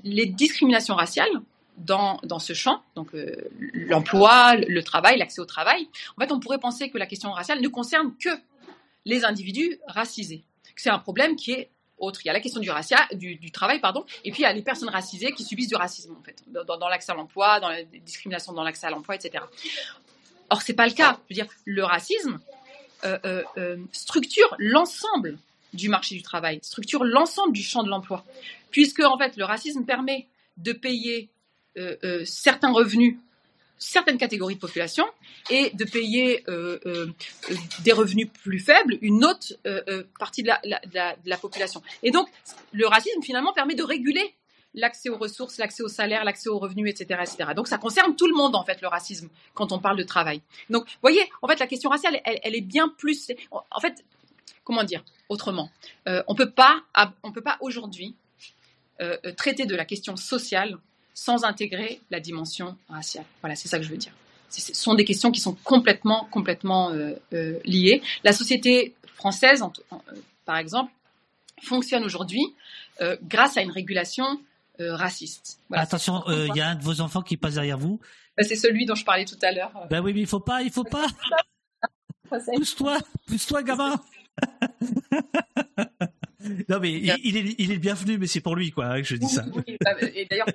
les 0.04 0.26
discriminations 0.26 0.96
raciales 0.96 1.30
dans, 1.78 2.20
dans 2.24 2.40
ce 2.40 2.54
champ, 2.54 2.82
donc 2.96 3.14
euh, 3.14 3.36
l'emploi, 3.74 4.56
le 4.56 4.82
travail, 4.82 5.18
l'accès 5.18 5.40
au 5.40 5.46
travail, 5.46 5.88
en 6.18 6.22
fait, 6.22 6.32
on 6.32 6.40
pourrait 6.40 6.58
penser 6.58 6.90
que 6.90 6.98
la 6.98 7.06
question 7.06 7.32
raciale 7.32 7.62
ne 7.62 7.68
concerne 7.68 8.14
que 8.18 8.30
les 9.06 9.24
individus 9.24 9.78
racisés. 9.88 10.44
C'est 10.76 10.90
un 10.90 11.00
problème 11.00 11.36
qui 11.36 11.52
est 11.52 11.70
autre. 11.98 12.22
Il 12.24 12.28
y 12.28 12.30
a 12.30 12.34
la 12.34 12.40
question 12.40 12.62
du, 12.62 12.70
racia, 12.70 13.08
du, 13.14 13.52
travail, 13.52 13.80
pardon, 13.80 14.06
et 14.24 14.32
puis 14.32 14.42
il 14.42 14.44
y 14.44 14.46
a 14.46 14.54
les 14.54 14.62
personnes 14.62 14.90
racisées 14.90 15.32
qui 15.32 15.44
subissent 15.44 15.70
du 15.70 15.76
racisme, 15.76 16.16
en 16.18 16.24
fait, 16.24 16.44
dans, 16.48 16.90
l'accès 16.90 17.12
à 17.12 17.16
l'emploi, 17.16 17.60
dans 17.60 17.70
la 17.70 17.84
discrimination 17.84 18.54
dans 18.54 18.64
l'accès 18.64 18.88
à 18.88 18.90
l'emploi, 18.90 19.16
etc. 19.16 19.44
Or, 20.50 20.62
c'est 20.62 20.74
pas 20.74 20.88
le 20.88 20.94
cas. 20.94 21.20
Dire, 21.30 21.48
le 21.66 21.84
racisme 21.84 22.40
euh, 23.04 23.20
euh, 23.26 23.44
euh, 23.58 23.78
structure 23.92 24.56
l'ensemble 24.58 25.38
du 25.74 25.90
marché 25.90 26.16
du 26.16 26.24
travail, 26.24 26.60
structure 26.64 27.04
l'ensemble 27.04 27.54
du 27.54 27.62
champ 27.62 27.84
de 27.84 27.90
l'emploi, 27.90 28.26
puisque 28.72 29.02
en 29.02 29.18
fait, 29.18 29.38
le 29.38 29.46
racisme 29.46 29.86
permet 29.86 30.28
de 30.58 30.74
payer 30.74 31.30
certains 32.26 32.72
revenus 32.72 33.18
certaines 33.78 34.18
catégories 34.18 34.56
de 34.56 34.60
population 34.60 35.06
et 35.50 35.72
de 35.72 35.86
payer 35.86 36.44
euh, 36.48 36.80
euh, 36.86 37.08
des 37.84 37.92
revenus 37.92 38.28
plus 38.44 38.60
faibles 38.60 38.98
une 39.02 39.24
autre 39.26 39.54
euh, 39.66 40.04
partie 40.20 40.44
de 40.44 40.50
la, 40.50 41.38
population. 41.38 41.82
Et 42.04 42.12
donc, 42.12 42.28
le 42.72 42.88
racisme, 42.88 43.22
finalement, 43.22 43.54
permet 43.54 43.76
de 43.76 43.84
réguler 43.84 44.34
l'accès 44.74 45.10
aux 45.10 45.18
ressources, 45.18 45.58
l'accès 45.58 45.84
aux 45.84 45.88
salaires, 45.88 46.24
l'accès 46.24 46.50
aux 46.50 46.60
revenus, 46.60 46.90
etc., 46.90 47.22
etc. 47.24 47.52
Donc, 47.56 47.68
ça 47.68 47.78
concerne 47.78 48.16
tout 48.16 48.28
le 48.28 48.36
monde, 48.36 48.56
en 48.56 48.64
fait, 48.64 48.82
le 48.82 48.88
racisme, 48.88 49.30
quand 49.54 49.72
on 49.72 49.80
parle 49.80 49.98
de 49.98 50.04
travail. 50.04 50.42
Donc, 50.70 50.86
vous 50.86 51.02
voyez, 51.02 51.24
en 51.42 51.48
fait, 51.48 51.60
la 51.60 51.68
question 51.68 51.90
raciale, 51.90 52.20
elle, 52.26 52.56
est 52.56 52.62
bien 52.62 52.90
plus... 52.90 53.32
En 53.52 53.80
fait, 53.80 54.04
comment 54.64 54.84
dire 54.84 55.04
autrement 55.30 55.70
On 56.06 56.36
peut 56.36 56.52
pas, 56.52 56.84
peut 57.34 57.42
pas 57.42 57.58
aujourd'hui 57.62 58.16
traiter 59.38 59.66
de 59.66 59.76
la 59.76 59.86
question 59.86 60.16
sociale 60.16 60.80
sans 61.18 61.46
intégrer 61.46 62.00
la 62.12 62.20
dimension 62.20 62.78
raciale. 62.90 63.26
Voilà, 63.42 63.56
c'est 63.56 63.68
ça 63.68 63.80
que 63.80 63.84
je 63.84 63.90
veux 63.90 63.98
dire. 63.98 64.12
Ce 64.50 64.76
sont 64.76 64.94
des 64.94 65.04
questions 65.04 65.32
qui 65.32 65.42
sont 65.42 65.58
complètement, 65.64 66.28
complètement 66.30 66.92
euh, 66.92 67.14
euh, 67.34 67.58
liées. 67.66 68.04
La 68.24 68.34
société 68.34 68.94
française, 69.16 69.64
en, 69.64 69.74
en, 69.90 69.96
euh, 69.96 70.16
par 70.46 70.58
exemple, 70.58 70.92
fonctionne 71.64 72.04
aujourd'hui 72.04 72.44
euh, 73.02 73.18
grâce 73.24 73.58
à 73.58 73.64
une 73.64 73.72
régulation 73.72 74.40
raciste. 74.80 75.60
Voilà, 75.70 75.82
Attention, 75.82 76.22
il 76.28 76.56
y 76.56 76.62
a 76.62 76.70
un 76.70 76.76
de 76.76 76.84
vos 76.84 77.02
enfants 77.02 77.24
qui 77.24 77.36
passe 77.36 77.56
derrière 77.56 77.80
vous. 77.80 78.00
Ben, 78.38 78.46
c'est 78.48 78.56
celui 78.56 78.86
dont 78.86 78.94
je 78.94 79.04
parlais 79.04 79.26
tout 79.26 79.40
à 79.42 79.52
l'heure. 79.52 79.72
Ben 79.90 80.02
oui, 80.02 80.14
mais 80.14 80.20
il 80.20 80.28
faut 80.28 80.40
pas, 80.40 80.62
il 80.62 80.70
faut 80.70 80.84
pas. 80.84 81.08
Pousse-toi, 82.30 83.00
pousse-toi, 83.26 83.64
gamin. 83.64 84.00
non 86.70 86.80
mais 86.80 86.92
il, 86.92 87.16
il 87.24 87.38
est, 87.38 87.56
il 87.58 87.72
est 87.72 87.80
bienvenu, 87.80 88.20
mais 88.20 88.28
c'est 88.28 88.42
pour 88.42 88.56
lui 88.56 88.70
quoi 88.70 88.86
hein, 88.86 89.02
que 89.02 89.08
je 89.08 89.16
dis 89.16 89.30
ça. 89.30 89.46
Oui, 89.52 89.78
bah, 89.82 89.96
Et 90.14 90.28
d'ailleurs, 90.30 90.46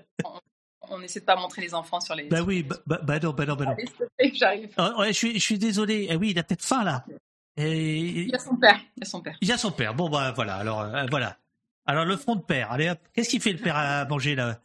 on, 0.91 1.01
essaie 1.03 1.21
de 1.21 1.25
pas 1.25 1.37
montrer 1.37 1.63
les 1.63 1.75
enfants 1.75 2.01
sur 2.01 2.15
les. 2.15 2.25
Bah 2.25 2.43
oui, 2.43 2.63
bah, 2.63 2.79
non, 2.87 3.33
bah 3.33 3.47
non, 3.47 3.55
bah 3.55 3.65
non. 3.65 3.77
Allez, 4.19 4.35
J'arrive. 4.35 4.71
Ah, 4.77 4.99
ouais, 4.99 5.09
je 5.09 5.13
suis, 5.13 5.35
je 5.35 5.45
suis 5.45 5.59
désolé. 5.59 6.09
Eh 6.11 6.17
oui, 6.17 6.31
il 6.31 6.39
a 6.39 6.43
peut-être 6.43 6.65
faim 6.65 6.85
là. 6.85 7.05
Et... 7.57 7.99
Il 7.99 8.29
y 8.29 8.35
a 8.35 8.39
son 8.39 8.57
père. 8.57 8.81
Il 8.97 9.01
y 9.01 9.07
a 9.07 9.09
son 9.09 9.21
père. 9.21 9.37
Il 9.41 9.49
y 9.49 9.53
a 9.53 9.59
son 9.59 9.73
père. 9.73 9.95
Bon 9.95 10.09
bah 10.09 10.33
voilà. 10.33 10.57
Alors 10.57 10.81
euh, 10.81 11.07
voilà. 11.11 11.37
Alors 11.87 12.05
le 12.05 12.17
front 12.17 12.37
de 12.37 12.43
père. 12.43 12.73
Allez 12.73 12.91
hop. 12.91 12.99
Qu'est-ce 13.13 13.29
qu'il 13.29 13.41
fait 13.41 13.53
le 13.53 13.59
père 13.59 13.77
à 13.77 14.05
manger 14.07 14.35
là? 14.35 14.59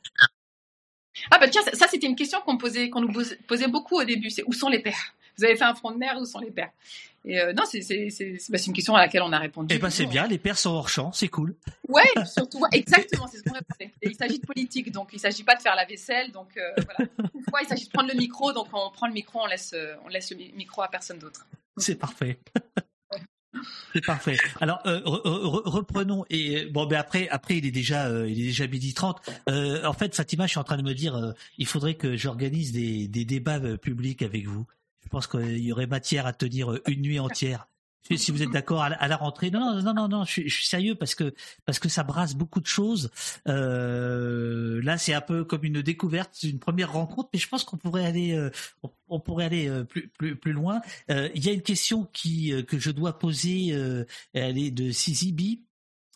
Ah 1.31 1.39
bah 1.39 1.49
tiens, 1.49 1.63
ça, 1.63 1.71
ça, 1.73 1.87
c'était 1.87 2.07
une 2.07 2.15
question 2.15 2.39
qu'on 2.41 2.57
posait, 2.57 2.89
qu'on 2.89 3.01
nous 3.01 3.13
posait 3.47 3.67
beaucoup 3.67 3.95
au 3.95 4.03
début. 4.03 4.29
C'est 4.29 4.43
où 4.45 4.53
sont 4.53 4.69
les 4.69 4.79
pères? 4.79 5.15
Vous 5.37 5.43
avez 5.43 5.55
fait 5.55 5.65
un 5.65 5.75
front 5.75 5.91
de 5.91 5.97
mère, 5.97 6.17
où 6.19 6.25
sont 6.25 6.39
les 6.39 6.51
pères? 6.51 6.71
Et 7.29 7.41
euh, 7.41 7.51
non, 7.51 7.63
c'est 7.69 7.79
bah, 8.49 8.57
c'est 8.57 8.65
une 8.67 8.73
question 8.73 8.95
à 8.95 8.99
laquelle 8.99 9.21
on 9.21 9.33
a 9.33 9.37
répondu. 9.39 9.75
Eh 9.75 9.79
ben 9.79 9.89
c'est 9.89 10.05
bien. 10.05 10.27
Les 10.27 10.37
pères 10.37 10.57
sont 10.57 10.69
hors 10.69 10.87
champ. 10.87 11.11
C'est 11.11 11.27
cool. 11.27 11.55
Ouais, 11.89 12.03
surtout, 12.25 12.61
exactement, 12.71 13.27
c'est 13.27 13.39
ce 13.39 13.43
qu'on 13.43 13.53
répondait. 13.55 13.93
Et 14.01 14.09
il 14.09 14.15
s'agit 14.15 14.39
de 14.39 14.45
politique, 14.45 14.91
donc 14.93 15.09
il 15.11 15.19
s'agit 15.19 15.43
pas 15.43 15.55
de 15.55 15.61
faire 15.61 15.75
la 15.75 15.83
vaisselle, 15.85 16.31
donc 16.31 16.55
euh, 16.55 16.61
voilà. 16.85 17.11
Une 17.35 17.43
fois, 17.49 17.59
il 17.61 17.67
s'agit 17.67 17.85
de 17.85 17.91
prendre 17.91 18.09
le 18.09 18.17
micro, 18.17 18.53
donc 18.53 18.67
on 18.71 18.89
prend 18.91 19.07
le 19.07 19.13
micro, 19.13 19.39
on 19.43 19.45
laisse, 19.47 19.73
euh, 19.73 19.95
on 20.05 20.07
laisse 20.07 20.31
le 20.31 20.37
mi- 20.37 20.53
micro 20.55 20.81
à 20.83 20.87
personne 20.87 21.19
d'autre. 21.19 21.45
C'est 21.75 21.95
parfait. 21.95 22.39
C'est 23.93 24.05
parfait. 24.05 24.37
Alors 24.61 24.79
euh, 24.85 24.99
re- 24.99 25.21
re- 25.23 25.67
reprenons 25.67 26.25
et 26.29 26.65
bon 26.65 26.85
ben 26.85 26.97
après 26.99 27.27
après 27.29 27.57
il 27.57 27.65
est 27.65 27.71
déjà 27.71 28.05
euh, 28.05 28.29
il 28.29 28.39
est 28.39 28.45
déjà 28.47 28.67
midi 28.67 28.93
30. 28.93 29.19
Euh, 29.49 29.83
en 29.83 29.93
fait 29.93 30.13
Fatima 30.15 30.45
je 30.45 30.51
suis 30.51 30.59
en 30.59 30.63
train 30.63 30.77
de 30.77 30.83
me 30.83 30.93
dire 30.93 31.33
il 31.57 31.65
faudrait 31.65 31.95
que 31.95 32.15
j'organise 32.15 32.71
des, 32.71 33.07
des 33.07 33.25
débats 33.25 33.59
publics 33.77 34.21
avec 34.21 34.45
vous. 34.45 34.67
Je 35.03 35.09
pense 35.09 35.27
qu'il 35.27 35.59
y 35.59 35.71
aurait 35.71 35.87
matière 35.87 36.25
à 36.25 36.33
tenir 36.33 36.71
euh, 36.71 36.81
une 36.87 37.01
nuit 37.01 37.19
entière. 37.19 37.67
Si 38.15 38.31
vous 38.31 38.41
êtes 38.41 38.51
d'accord 38.51 38.83
à, 38.83 39.07
la- 39.07 39.17
rentrée. 39.17 39.51
Non 39.51 39.59
non 39.59 39.81
non 39.81 39.93
non 39.93 40.07
non 40.07 40.23
je 40.23 40.47
suis, 40.47 40.65
sérieux 40.65 40.95
parce 40.95 41.13
que 41.13 41.33
parce 41.65 41.77
que 41.77 41.89
ça 41.89 42.03
brasse 42.03 42.35
beaucoup 42.35 42.61
de 42.61 42.65
choses. 42.65 43.11
Euh, 43.49 44.81
là 44.81 44.97
c'est 44.97 45.13
un 45.13 45.19
peu 45.19 45.43
comme 45.43 45.65
une 45.65 45.81
découverte, 45.81 46.41
une 46.43 46.59
première 46.59 46.93
rencontre 46.93 47.27
mais 47.33 47.39
je 47.39 47.49
pense 47.49 47.65
qu'on 47.65 47.75
pourrait 47.75 48.05
aller 48.05 48.33
euh, 48.33 48.49
on, 49.09 49.19
pourrait 49.19 49.43
aller 49.43 49.83
plus 49.89 50.07
plus 50.07 50.37
plus 50.37 50.53
loin. 50.53 50.79
Il 51.09 51.43
y 51.45 51.49
a 51.49 51.51
une 51.51 51.63
question 51.63 52.05
qui 52.13 52.53
que 52.65 52.79
je 52.79 52.91
dois 52.91 53.19
poser. 53.19 53.71
elle 54.31 54.57
est 54.57 54.71
de 54.71 54.91
Sizibi, 54.91 55.65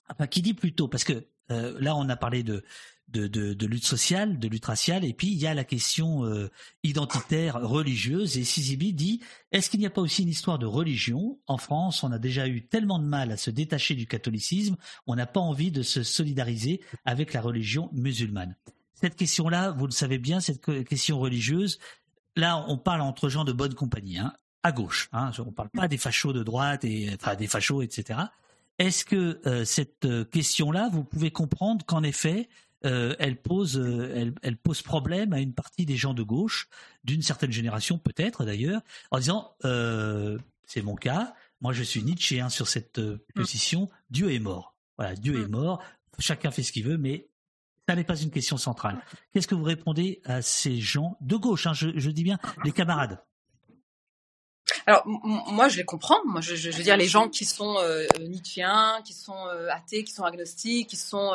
enfin 0.08 0.28
qui 0.28 0.42
dit 0.42 0.54
plutôt 0.54 0.88
parce 0.88 1.04
que 1.04 1.26
là 1.50 1.94
on 1.98 2.08
a 2.08 2.16
parlé 2.16 2.44
de 2.44 2.64
de, 3.12 3.66
lutte 3.66 3.86
sociale, 3.86 4.40
de 4.40 4.48
lutte 4.48 4.66
raciale, 4.66 5.06
et 5.06 5.14
puis 5.14 5.28
il 5.28 5.38
y 5.38 5.48
a 5.48 5.54
la 5.54 5.64
question 5.64 6.26
euh, 6.26 6.50
identitaire 6.84 7.62
religieuse. 7.62 8.38
Et 8.38 8.44
Sizibi 8.44 8.94
dit 8.94 9.22
est-ce 9.52 9.70
qu'il 9.70 9.80
n'y 9.80 9.86
a 9.86 9.92
pas 9.92 10.02
aussi 10.02 10.24
une 10.24 10.30
histoire 10.30 10.60
de 10.60 10.66
religion? 10.66 11.40
En 11.48 11.58
France, 11.58 12.04
on 12.04 12.12
a 12.12 12.20
déjà 12.20 12.48
eu 12.48 12.66
tellement 12.68 13.00
de 13.00 13.06
mal 13.06 13.32
à 13.32 13.38
se 13.38 13.50
détacher 13.50 13.96
du 13.96 14.08
catholicisme, 14.08 14.78
on 15.08 15.16
n'a 15.16 15.26
pas 15.26 15.40
envie 15.40 15.72
de 15.72 15.82
se 15.82 16.04
solidariser 16.04 16.82
avec 17.06 17.34
la 17.34 17.42
religion 17.42 17.90
musulmane. 17.94 18.56
Cette 18.94 19.16
question-là, 19.16 19.72
vous 19.72 19.86
le 19.86 19.92
savez 19.92 20.20
bien, 20.20 20.40
cette 20.40 20.62
que- 20.62 20.84
question 20.84 21.20
religieuse, 21.20 21.80
là, 22.36 22.64
on 22.68 22.78
parle 22.78 23.02
entre 23.02 23.30
gens 23.30 23.44
de 23.44 23.52
bonne 23.52 23.74
compagnie, 23.74 24.20
hein, 24.20 24.34
à 24.64 24.72
gauche. 24.72 25.10
Hein, 25.12 25.32
on 25.40 25.52
parle 25.52 25.70
pas 25.70 25.88
des 25.88 25.98
fachos 25.98 26.34
de 26.34 26.44
droite 26.44 26.86
et 26.86 27.10
enfin 27.14 27.36
des 27.36 27.48
fachos, 27.48 27.82
etc. 27.82 28.20
Est-ce 28.78 29.06
que 29.06 29.40
euh, 29.46 29.66
cette 29.66 30.06
euh, 30.06 30.26
question-là, 30.26 30.90
vous 30.92 31.04
pouvez 31.04 31.32
comprendre 31.32 31.86
qu'en 31.86 32.04
effet, 32.04 32.50
euh, 32.86 33.16
elle 33.20 33.42
pose, 33.42 33.78
euh, 33.78 34.12
elle, 34.16 34.34
elle 34.42 34.58
pose 34.58 34.82
problème 34.82 35.34
à 35.34 35.40
une 35.40 35.54
partie 35.54 35.86
des 35.86 35.98
gens 35.98 36.14
de 36.14 36.24
gauche, 36.24 36.68
d'une 37.04 37.22
certaine 37.22 37.52
génération 37.52 37.98
peut-être 37.98 38.46
d'ailleurs, 38.46 38.82
en 39.12 39.20
disant, 39.20 39.56
euh, 39.66 40.38
c'est 40.68 40.82
mon 40.82 40.96
cas, 40.96 41.34
moi 41.62 41.74
je 41.74 41.84
suis 41.84 42.02
Nietzschéen 42.04 42.50
sur 42.50 42.68
cette 42.68 43.00
euh, 43.00 43.24
position, 43.36 43.90
Dieu 44.10 44.32
est 44.34 44.40
mort. 44.40 44.76
Voilà, 44.98 45.16
Dieu 45.16 45.44
est 45.44 45.48
mort, 45.48 45.82
chacun 46.20 46.52
fait 46.52 46.64
ce 46.64 46.72
qu'il 46.72 46.86
veut, 46.86 46.98
mais 46.98 47.28
ça 47.90 47.96
n'est 47.96 48.04
pas 48.04 48.16
une 48.20 48.32
question 48.32 48.58
centrale. 48.58 49.02
Qu'est-ce 49.34 49.48
que 49.48 49.56
vous 49.56 49.64
répondez 49.64 50.22
à 50.26 50.42
ces 50.42 50.80
gens 50.80 51.18
de 51.22 51.36
gauche 51.36 51.68
hein, 51.68 51.74
je, 51.74 51.90
je 51.96 52.10
dis 52.10 52.24
bien 52.24 52.38
les 52.64 52.72
camarades? 52.72 53.20
Alors 54.86 55.04
moi 55.06 55.68
je 55.68 55.78
les 55.78 55.84
comprends. 55.84 56.20
Moi 56.26 56.42
je, 56.42 56.56
je- 56.56 56.72
je 56.72 56.78
veux 56.78 56.84
dire 56.84 56.98
les 56.98 57.08
gens 57.08 57.28
qui 57.30 57.46
sont 57.46 57.76
euh, 57.80 58.06
nietzschéens, 58.20 59.02
qui 59.04 59.14
sont 59.14 59.48
euh, 59.48 59.68
athées, 59.70 60.04
qui 60.04 60.14
sont 60.14 60.24
agnostiques, 60.24 60.90
qui 60.90 60.96
sont 60.96 61.34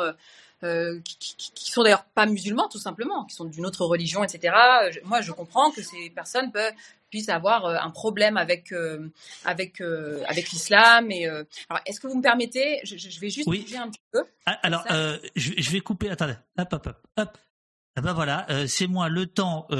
euh, 0.63 0.99
qui, 1.03 1.35
qui- 1.35 1.71
sont 1.71 1.83
d'ailleurs 1.83 2.05
pas 2.05 2.25
musulmans 2.25 2.67
tout 2.69 2.79
simplement, 2.79 3.25
qui 3.25 3.35
sont 3.35 3.45
d'une 3.45 3.65
autre 3.65 3.85
religion, 3.85 4.23
etc. 4.23 4.53
Je- 4.91 4.99
moi 5.03 5.21
je 5.21 5.31
comprends 5.31 5.69
que 5.71 5.81
ces 5.83 6.09
personnes 6.09 6.51
peuvent 6.51 6.73
puissent 7.09 7.29
avoir 7.29 7.65
euh, 7.65 7.77
un 7.79 7.89
problème 7.91 8.35
avec 8.37 8.71
euh, 8.71 9.07
avec 9.45 9.79
euh, 9.81 10.23
avec 10.27 10.49
l'islam. 10.51 11.11
Et 11.11 11.27
euh, 11.27 11.43
alors 11.69 11.81
est-ce 11.85 11.99
que 11.99 12.07
vous 12.07 12.17
me 12.17 12.21
permettez, 12.23 12.79
je, 12.83 12.97
je- 12.97 13.19
vais 13.19 13.29
juste 13.29 13.47
Oui. 13.47 13.61
bouger 13.61 13.77
un 13.77 13.89
petit 13.89 14.01
peu. 14.11 14.23
Ah, 14.45 14.59
alors, 14.63 14.83
euh, 14.91 15.17
je, 15.35 15.51
je 15.57 15.69
vais 15.71 15.79
couper. 15.81 16.09
Attendez, 16.09 16.33
hop, 16.57 16.67
hop, 16.73 16.87
hop, 16.87 16.97
hop. 17.17 17.37
Ah 17.99 18.01
ben 18.01 18.13
voilà, 18.13 18.45
euh, 18.51 18.67
c'est 18.67 18.85
moi 18.85 19.09
le 19.09 19.25
temps, 19.25 19.65
euh, 19.71 19.75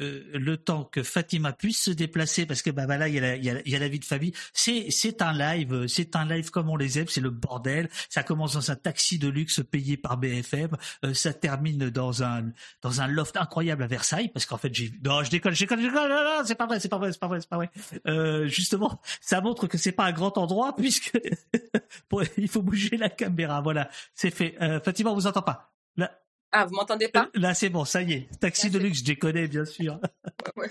euh, 0.00 0.38
le 0.38 0.56
temps 0.56 0.84
que 0.84 1.02
Fatima 1.02 1.52
puisse 1.52 1.82
se 1.82 1.90
déplacer 1.90 2.46
parce 2.46 2.62
que 2.62 2.70
bah, 2.70 2.86
bah 2.86 2.96
là 2.96 3.06
il 3.06 3.16
y, 3.16 3.18
a 3.18 3.20
la, 3.20 3.36
il, 3.36 3.44
y 3.44 3.50
a, 3.50 3.60
il 3.66 3.70
y 3.70 3.76
a 3.76 3.78
la 3.78 3.88
vie 3.88 3.98
de 3.98 4.04
famille. 4.06 4.32
C'est 4.54 4.90
c'est 4.90 5.20
un 5.20 5.34
live, 5.34 5.74
euh, 5.74 5.86
c'est 5.88 6.16
un 6.16 6.24
live 6.24 6.48
comme 6.50 6.70
on 6.70 6.76
les 6.76 6.98
aime, 6.98 7.06
c'est 7.06 7.20
le 7.20 7.28
bordel. 7.28 7.90
Ça 8.08 8.22
commence 8.22 8.54
dans 8.54 8.70
un 8.70 8.76
taxi 8.76 9.18
de 9.18 9.28
luxe 9.28 9.60
payé 9.70 9.98
par 9.98 10.16
BFM, 10.16 10.70
euh, 11.04 11.12
ça 11.12 11.34
termine 11.34 11.90
dans 11.90 12.22
un 12.22 12.44
dans 12.80 13.02
un 13.02 13.06
loft 13.08 13.36
incroyable 13.36 13.82
à 13.82 13.88
Versailles 13.88 14.30
parce 14.32 14.46
qu'en 14.46 14.56
fait 14.56 14.74
j'ai 14.74 14.90
non 15.04 15.22
je 15.22 15.28
déconne, 15.28 15.52
je 15.52 15.60
déconne, 15.60 15.82
je 15.82 15.88
déconne, 15.88 16.08
non, 16.08 16.24
non, 16.24 16.42
c'est 16.46 16.54
pas 16.54 16.66
vrai, 16.66 16.80
c'est 16.80 16.88
pas 16.88 16.96
vrai, 16.96 17.12
c'est 17.12 17.20
pas 17.20 17.28
vrai, 17.28 17.42
c'est 17.42 17.50
pas 17.50 17.56
vrai. 17.56 17.70
Euh, 18.06 18.46
justement, 18.46 19.02
ça 19.20 19.42
montre 19.42 19.66
que 19.66 19.76
c'est 19.76 19.92
pas 19.92 20.06
un 20.06 20.12
grand 20.12 20.38
endroit 20.38 20.74
puisque 20.78 21.12
il 22.38 22.48
faut 22.48 22.62
bouger 22.62 22.96
la 22.96 23.10
caméra. 23.10 23.60
Voilà, 23.60 23.90
c'est 24.14 24.30
fait. 24.30 24.56
Fatima, 24.82 25.10
on 25.10 25.14
vous 25.14 25.26
entend 25.26 25.42
pas. 25.42 25.74
Là, 25.98 26.10
Ah 26.52 26.64
vous 26.64 26.74
m'entendez 26.74 27.08
pas? 27.08 27.28
Là, 27.34 27.54
c'est 27.54 27.68
bon, 27.68 27.84
ça 27.84 28.02
y 28.02 28.12
est. 28.14 28.28
Taxi 28.40 28.70
de 28.70 28.78
luxe, 28.78 29.02
je 29.04 29.12
connais, 29.14 29.48
bien 29.48 29.64
sûr. 29.64 29.98
Ouais. 30.56 30.68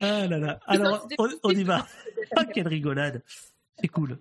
Ah 0.00 0.26
là 0.26 0.38
là. 0.38 0.60
Alors, 0.66 1.06
on, 1.18 1.28
on 1.44 1.50
y 1.50 1.64
va. 1.64 1.86
Ah, 2.36 2.44
quelle 2.54 2.68
rigolade. 2.68 3.22
C'est 3.80 3.88
cool. 3.88 4.12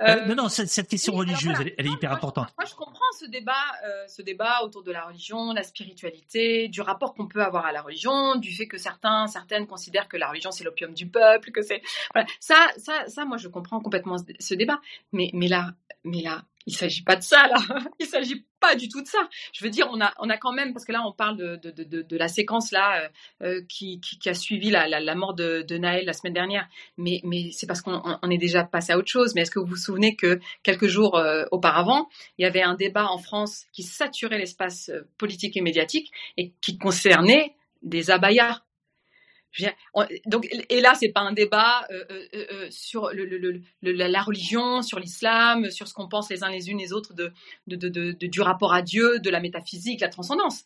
Euh, 0.00 0.04
Euh, 0.16 0.26
non, 0.26 0.34
non, 0.34 0.48
cette, 0.48 0.68
cette 0.68 0.88
question 0.88 1.12
oui, 1.12 1.20
religieuse, 1.20 1.54
voilà. 1.54 1.60
elle, 1.60 1.68
est- 1.68 1.74
elle 1.78 1.86
est 1.86 1.90
hyper 1.90 2.12
importante. 2.12 2.52
Moi, 2.58 2.64
je 2.68 2.74
comprends 2.74 3.00
ce 3.20 3.26
débat, 3.26 3.52
euh, 3.84 4.08
ce 4.08 4.22
débat 4.22 4.62
autour 4.64 4.82
de 4.82 4.90
la 4.90 5.04
religion, 5.04 5.52
la 5.52 5.62
spiritualité, 5.62 6.68
du 6.68 6.80
rapport 6.80 7.14
qu'on 7.14 7.28
peut 7.28 7.42
avoir 7.42 7.66
à 7.66 7.72
la 7.72 7.82
religion, 7.82 8.36
du 8.36 8.52
fait 8.52 8.66
que 8.66 8.78
certains, 8.78 9.26
certaines 9.28 9.66
considèrent 9.66 10.08
que 10.08 10.16
la 10.16 10.28
religion 10.30 10.50
c'est 10.50 10.64
l'opium 10.64 10.94
du 10.94 11.06
peuple, 11.08 11.52
que 11.52 11.62
c'est 11.62 11.82
voilà. 12.14 12.26
ça, 12.40 12.56
ça, 12.78 13.06
ça, 13.06 13.24
moi, 13.26 13.36
je 13.36 13.48
comprends 13.48 13.80
complètement 13.80 14.18
ce, 14.18 14.24
ce 14.40 14.54
débat. 14.54 14.80
Mais, 15.12 15.30
mais 15.34 15.46
là, 15.48 15.72
mais 16.04 16.22
là, 16.22 16.42
il 16.66 16.74
s'agit 16.74 17.02
pas 17.02 17.16
de 17.16 17.22
ça 17.22 17.48
là. 17.48 17.56
Il 17.98 18.06
s'agit 18.06 18.44
pas 18.60 18.74
du 18.76 18.88
tout 18.88 19.02
de 19.02 19.06
ça. 19.06 19.28
Je 19.52 19.64
veux 19.64 19.70
dire, 19.70 19.88
on 19.90 20.00
a, 20.00 20.12
on 20.18 20.30
a 20.30 20.36
quand 20.36 20.52
même 20.52 20.72
parce 20.72 20.84
que 20.84 20.92
là, 20.92 21.02
on 21.04 21.12
parle 21.12 21.36
de, 21.36 21.56
de, 21.56 22.02
de, 22.02 22.16
la 22.16 22.28
séquence 22.28 22.70
là 22.70 23.02
euh, 23.02 23.08
euh, 23.42 23.62
qui, 23.68 24.00
qui, 24.00 24.28
a 24.28 24.34
suivi 24.34 24.70
la, 24.70 24.88
la, 24.88 25.14
mort 25.14 25.34
de, 25.34 25.64
Naël 25.76 26.04
la 26.04 26.12
semaine 26.12 26.32
dernière. 26.32 26.68
Mais, 26.96 27.20
mais 27.24 27.50
c'est 27.52 27.66
parce 27.66 27.82
qu'on 27.82 28.00
on- 28.04 28.30
est 28.30 28.38
déjà 28.38 28.64
passé 28.64 28.92
à 28.92 28.98
autre 28.98 29.10
chose. 29.10 29.34
Mais 29.34 29.42
est-ce 29.42 29.50
que 29.50 29.58
vous 29.58 29.66
vous 29.66 29.76
souvenez 29.76 30.14
que 30.16 30.38
quelques 30.62 30.86
jours 30.86 31.16
euh, 31.16 31.44
auparavant, 31.50 32.08
il 32.38 32.42
y 32.42 32.46
avait 32.46 32.62
un 32.62 32.74
débat 32.74 33.06
en 33.06 33.18
France 33.18 33.64
qui 33.72 33.82
saturait 33.82 34.38
l'espace 34.38 34.90
politique 35.18 35.56
et 35.56 35.60
médiatique 35.60 36.12
et 36.36 36.52
qui 36.60 36.78
concernait 36.78 37.54
des 37.82 38.10
abayas? 38.10 38.62
Donc, 40.26 40.48
et 40.68 40.80
là, 40.80 40.94
c'est 40.94 41.10
pas 41.10 41.20
un 41.20 41.32
débat 41.32 41.86
euh, 41.90 42.04
euh, 42.10 42.46
euh, 42.52 42.66
sur 42.70 43.10
la, 43.82 44.22
religion, 44.22 44.82
sur 44.82 44.98
l'islam, 44.98 45.70
sur 45.70 45.88
ce 45.88 45.94
qu'on 45.94 46.08
pense 46.08 46.30
les 46.30 46.42
uns 46.42 46.50
les 46.50 46.70
unes 46.70 46.78
les 46.78 46.92
autres 46.92 47.14
de, 47.14 47.32
du 48.26 48.40
rapport 48.40 48.72
à 48.72 48.82
Dieu, 48.82 49.18
de 49.18 49.30
la 49.30 49.40
métaphysique, 49.40 50.00
la 50.00 50.08
transcendance. 50.08 50.64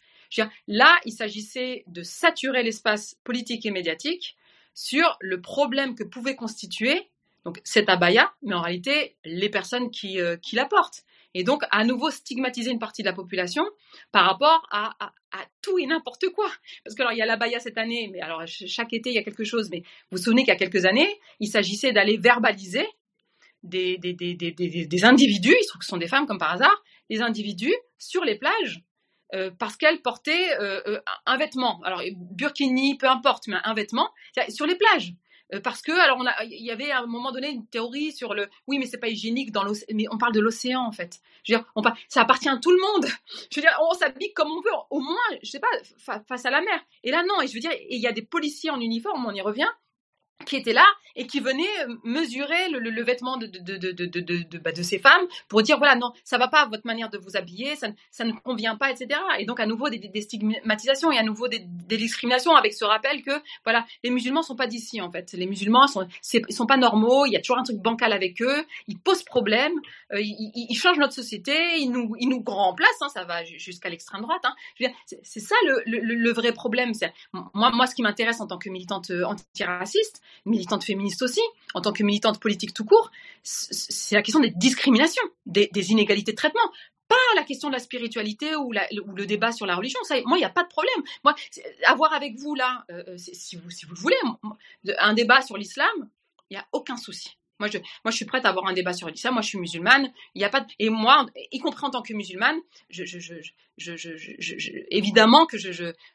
Là, 0.66 0.96
il 1.04 1.12
s'agissait 1.12 1.84
de 1.86 2.02
saturer 2.02 2.62
l'espace 2.62 3.16
politique 3.24 3.66
et 3.66 3.70
médiatique 3.70 4.36
sur 4.74 5.16
le 5.20 5.40
problème 5.40 5.94
que 5.94 6.04
pouvait 6.04 6.36
constituer 6.36 7.08
donc 7.44 7.60
cet 7.62 7.88
abaya, 7.88 8.32
mais 8.42 8.54
en 8.54 8.60
réalité 8.60 9.16
les 9.24 9.48
personnes 9.48 9.90
qui, 9.90 10.18
qui 10.42 10.56
la 10.56 10.64
portent. 10.64 11.05
Et 11.38 11.44
donc 11.44 11.62
à 11.70 11.84
nouveau 11.84 12.10
stigmatiser 12.10 12.70
une 12.70 12.78
partie 12.78 13.02
de 13.02 13.06
la 13.06 13.12
population 13.12 13.62
par 14.10 14.24
rapport 14.24 14.66
à, 14.70 14.96
tout 15.60 15.78
et 15.78 15.84
n'importe 15.84 16.30
quoi. 16.30 16.50
Parce 16.82 16.96
que 16.96 17.02
alors 17.02 17.12
il 17.12 17.18
y 17.18 17.22
a 17.22 17.26
l'abaya 17.26 17.60
cette 17.60 17.76
année, 17.76 18.08
mais 18.10 18.20
alors 18.20 18.40
ch- 18.48 18.64
chaque 18.66 18.94
été 18.94 19.10
il 19.10 19.16
y 19.16 19.18
a 19.18 19.22
quelque 19.22 19.44
chose. 19.44 19.68
Mais 19.70 19.80
vous 20.10 20.16
vous 20.16 20.22
souvenez 20.22 20.44
qu'il 20.44 20.52
y 20.54 20.56
a 20.56 20.58
quelques 20.58 20.86
années, 20.86 21.20
il 21.40 21.48
s'agissait 21.48 21.92
d'aller 21.92 22.16
verbaliser 22.16 22.86
des, 23.62 23.98
des, 23.98 24.14
des, 24.14 24.34
des, 24.34 25.04
individus, 25.04 25.54
il 25.58 25.62
se 25.62 25.68
trouve 25.68 25.80
que 25.80 25.84
ce 25.84 25.90
sont 25.90 25.96
des 25.98 26.08
femmes 26.08 26.26
comme 26.26 26.38
par 26.38 26.52
hasard, 26.52 26.82
des 27.10 27.20
individus 27.20 27.74
sur 27.98 28.24
les 28.24 28.38
plages 28.38 28.80
euh, 29.34 29.50
parce 29.58 29.76
qu'elles 29.76 30.00
portaient 30.00 30.58
euh, 30.60 30.80
euh, 30.86 31.00
un 31.26 31.36
vêtement. 31.36 31.82
Alors 31.82 32.02
burkini, 32.16 32.96
peu 32.96 33.08
importe, 33.08 33.48
mais 33.48 33.56
un 33.64 33.74
vêtement 33.74 34.10
sur 34.48 34.66
les 34.66 34.76
plages. 34.76 35.12
Euh, 35.54 35.60
parce 35.60 35.80
que 35.80 35.92
alors 35.92 36.18
on 36.20 36.26
a 36.26 36.44
il 36.44 36.64
y 36.64 36.72
avait 36.72 36.90
à 36.90 37.00
un 37.02 37.06
moment 37.06 37.30
donné 37.30 37.50
une 37.50 37.66
théorie 37.66 38.10
sur 38.12 38.34
le 38.34 38.48
oui 38.66 38.78
mais 38.80 38.86
c'est 38.86 38.98
pas 38.98 39.08
hygiénique 39.08 39.52
dans 39.52 39.62
l'océan 39.62 39.86
mais 39.94 40.06
on 40.10 40.18
parle 40.18 40.32
de 40.32 40.40
l'océan 40.40 40.80
en 40.80 40.90
fait. 40.92 41.20
Je 41.44 41.52
veux 41.52 41.58
dire 41.60 41.66
on 41.76 41.82
par- 41.82 41.96
ça 42.08 42.22
appartient 42.22 42.48
à 42.48 42.56
tout 42.56 42.72
le 42.72 42.78
monde. 42.78 43.06
Je 43.52 43.60
veux 43.60 43.62
dire 43.62 43.76
on 43.90 43.94
s'habille 43.94 44.32
comme 44.34 44.50
on 44.50 44.60
peut. 44.60 44.70
Au 44.90 44.98
moins 45.00 45.16
je 45.42 45.48
sais 45.50 45.60
pas 45.60 45.68
fa- 45.98 46.22
face 46.28 46.44
à 46.46 46.50
la 46.50 46.60
mer. 46.62 46.80
Et 47.04 47.10
là 47.12 47.22
non 47.28 47.40
et 47.42 47.46
je 47.46 47.54
veux 47.54 47.60
dire 47.60 47.72
il 47.90 48.00
y 48.00 48.08
a 48.08 48.12
des 48.12 48.22
policiers 48.22 48.70
en 48.70 48.80
uniforme 48.80 49.24
on 49.24 49.32
y 49.32 49.40
revient 49.40 49.68
qui 50.44 50.56
était 50.56 50.72
là 50.72 50.84
et 51.14 51.26
qui 51.26 51.40
venait 51.40 51.64
euh, 51.88 51.94
mesurer 52.04 52.68
le, 52.70 52.78
le, 52.78 53.02
vêtement 53.02 53.38
de, 53.38 53.46
de, 53.46 53.78
de, 53.78 53.90
de, 53.92 54.58
bah, 54.58 54.72
de 54.72 54.82
ces 54.82 54.98
femmes 54.98 55.26
pour 55.48 55.62
dire 55.62 55.78
voilà 55.78 55.94
non 55.96 56.12
ça 56.24 56.36
va 56.36 56.48
pas 56.48 56.66
votre 56.66 56.86
manière 56.86 57.08
de 57.08 57.16
vous 57.16 57.36
habiller 57.36 57.74
ça, 57.74 57.88
ça 58.10 58.24
ne 58.24 58.32
convient 58.32 58.76
pas 58.76 58.90
etc 58.90 59.18
et 59.38 59.46
donc 59.46 59.60
à 59.60 59.66
nouveau 59.66 59.88
des, 59.88 59.98
des- 59.98 60.20
stigmatisations 60.20 61.10
et 61.10 61.18
à 61.18 61.22
nouveau 61.22 61.48
des, 61.48 61.60
discriminations 61.96 62.54
avec 62.54 62.74
ce 62.74 62.84
rappel 62.84 63.22
que 63.22 63.30
voilà 63.64 63.86
les 64.04 64.10
musulmans 64.10 64.42
sont 64.42 64.56
pas 64.56 64.66
d'ici 64.66 65.00
en 65.00 65.10
fait 65.10 65.32
les 65.32 65.46
musulmans 65.46 65.86
sont 65.86 66.06
sont 66.50 66.66
pas 66.66 66.76
normaux 66.76 67.24
il 67.24 67.32
y 67.32 67.36
a 67.36 67.40
toujours 67.40 67.58
un 67.58 67.62
truc 67.62 67.78
bancal 67.78 68.12
avec 68.12 68.42
eux 68.42 68.64
ils 68.86 68.98
posent 68.98 69.22
problème 69.24 69.72
euh, 70.12 70.20
ils, 70.20 70.76
changent 70.76 70.98
notre 70.98 71.14
société 71.14 71.54
ils 71.78 71.90
nous 71.90 72.14
ils 72.20 72.28
nous 72.28 72.42
remplacent 72.46 73.00
hein, 73.00 73.08
ça 73.08 73.24
va 73.24 73.42
ju- 73.44 73.58
jusqu'à 73.58 73.88
l'extrême 73.88 74.20
droite 74.20 74.42
hein. 74.44 74.54
C'est 75.22 75.40
ça 75.40 75.54
le, 75.66 75.82
le, 75.86 76.32
vrai 76.32 76.52
problème 76.52 76.92
moi 77.54 77.70
moi 77.72 77.86
ce 77.86 77.94
qui 77.94 78.02
m'intéresse 78.02 78.40
en 78.40 78.46
tant 78.46 78.58
que 78.58 78.68
militante 78.68 79.10
euh, 79.10 79.24
antiraciste 79.24 80.20
militante 80.44 80.84
féministe 80.84 81.22
aussi, 81.22 81.40
en 81.74 81.80
tant 81.80 81.92
que 81.92 82.02
militante 82.02 82.40
politique 82.40 82.74
tout 82.74 82.84
court, 82.84 83.10
c'est 83.42 84.14
la 84.14 84.22
question 84.22 84.40
des 84.40 84.50
discriminations, 84.50 85.22
des, 85.46 85.68
inégalités 85.90 86.32
de 86.32 86.36
traitement. 86.36 86.70
Pas 87.08 87.14
la 87.36 87.44
question 87.44 87.68
de 87.68 87.74
la 87.74 87.78
spiritualité 87.78 88.56
ou, 88.56 88.72
le 88.72 89.26
débat 89.26 89.52
sur 89.52 89.66
la 89.66 89.76
religion. 89.76 90.00
Moi, 90.24 90.38
il 90.38 90.40
n'y 90.40 90.44
a 90.44 90.50
pas 90.50 90.64
de 90.64 90.68
problème. 90.68 91.02
Moi, 91.22 91.34
avoir 91.86 92.12
avec 92.12 92.36
vous 92.36 92.54
là, 92.54 92.84
euh, 92.90 93.04
euh, 93.08 93.16
si 93.16 93.56
vous, 93.56 93.68
le 93.68 93.94
voulez, 93.94 94.16
un 94.98 95.14
débat 95.14 95.40
sur 95.42 95.56
l'islam, 95.56 96.10
il 96.50 96.54
n'y 96.54 96.60
a 96.60 96.66
aucun 96.72 96.96
souci. 96.96 97.36
Moi 97.58 97.68
je, 97.70 97.78
moi, 97.78 98.10
je 98.10 98.16
suis 98.16 98.24
prête 98.24 98.44
à 98.44 98.50
avoir 98.50 98.66
un 98.66 98.72
débat 98.72 98.92
sur 98.92 99.08
l'islam. 99.08 99.34
Moi, 99.34 99.42
je 99.42 99.48
suis 99.48 99.58
musulmane. 99.58 100.12
Il 100.34 100.42
y 100.42 100.44
a 100.44 100.50
pas 100.50 100.66
et 100.78 100.90
moi, 100.90 101.26
y 101.52 101.58
compris 101.58 101.84
en 101.86 101.90
tant 101.90 102.02
que 102.02 102.12
musulmane, 102.12 102.58
je, 102.90 103.04
je, 103.04 103.18
je, 103.78 104.70
évidemment 104.90 105.46
que 105.46 105.56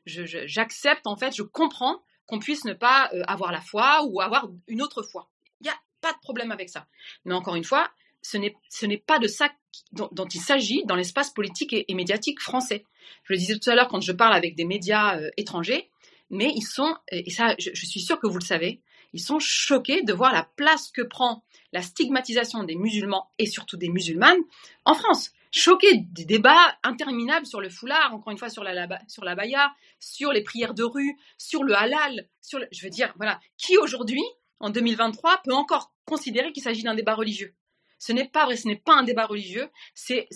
j'accepte 0.06 1.08
en 1.08 1.16
fait, 1.16 1.36
je 1.36 1.44
comprends 1.44 2.02
qu'on 2.26 2.40
puisse 2.40 2.66
ne 2.66 2.74
pas 2.74 3.10
euh, 3.14 3.24
avoir 3.28 3.52
la 3.52 3.62
foi 3.62 4.04
ou 4.06 4.22
avoir 4.22 4.50
une 4.68 4.82
autre 4.82 5.04
foi. 5.04 5.30
Il 5.60 5.66
n'y 5.66 5.70
a 5.70 5.78
pas 6.02 6.14
de 6.14 6.20
problème 6.20 6.52
avec 6.52 6.70
ça. 6.70 6.88
Mais 7.26 7.34
encore 7.34 7.56
une 7.56 7.64
fois, 7.64 7.90
ce 8.22 8.38
n'est, 8.38 8.98
pas 8.98 9.20
de 9.20 9.28
ça 9.28 9.50
dont, 9.92 10.28
il 10.28 10.40
s'agit 10.40 10.84
dans 10.86 10.96
l'espace 10.96 11.32
politique 11.32 11.74
et, 11.74 11.92
et 11.92 11.96
médiatique 11.96 12.40
français. 12.40 12.86
Je 13.24 13.34
le 13.34 13.40
disais 13.40 13.58
tout 13.58 13.70
à 13.70 13.76
l'heure 13.76 13.88
quand 13.88 14.02
je 14.02 14.12
parle 14.12 14.34
avec 14.34 14.56
des 14.56 14.66
médias 14.66 15.18
euh, 15.18 15.30
étrangers, 15.38 15.90
mais 16.30 16.52
ils 16.56 16.66
sont, 16.66 16.96
et 17.12 17.30
ça, 17.32 17.56
je, 17.60 17.72
je 17.74 17.86
suis 17.86 18.00
sûre 18.00 18.20
que 18.20 18.28
vous 18.28 18.38
le 18.38 18.46
savez, 18.46 18.82
ils 19.14 19.22
sont 19.22 19.40
choqués 19.40 20.04
de 20.04 20.14
voir 20.14 20.32
la 20.32 20.48
place 20.56 20.92
que 20.92 21.02
prend 21.02 21.44
la 21.74 21.82
stigmatisation 21.82 22.64
des 22.64 22.76
musulmans 22.76 23.30
et 23.38 23.46
surtout 23.46 23.78
des 23.78 23.90
musulmanes 23.90 24.40
en 24.86 24.94
France. 24.94 25.32
Choqués 25.52 26.06
des 26.12 26.24
débats 26.24 26.78
interminables 26.82 27.46
sur 27.46 27.60
le 27.60 27.70
foulard, 27.70 28.14
encore 28.14 28.32
une 28.32 28.38
fois 28.38 28.50
sur 28.50 28.64
la, 28.64 28.88
sur 29.08 29.24
baya, 29.24 29.74
sur 30.00 30.32
les 30.32 30.44
prières 30.44 30.74
de 30.74 30.84
rue, 30.84 31.18
sur 31.38 31.64
le 31.64 31.76
halal, 31.76 32.30
sur 32.42 32.60
le- 32.60 32.68
je 32.72 32.84
veux 32.84 32.90
dire, 32.90 33.14
voilà, 33.18 33.40
qui 33.58 33.78
aujourd'hui, 33.78 34.24
en 34.60 34.70
2023, 34.70 35.42
peut 35.44 35.54
encore 35.54 35.94
considérer 36.06 36.54
qu'il 36.54 36.64
s'agit 36.64 36.84
d'un 36.84 36.96
débat 36.96 37.16
religieux? 37.16 37.54
Ce 38.00 38.14
n'est 38.14 38.28
pas 38.28 38.46
vrai, 38.46 38.56
ce 38.56 38.68
n'est 38.68 38.78
pas 38.78 38.96
un 38.96 39.04
débat 39.04 39.28
religieux, 39.28 39.70
c'est 39.94 40.28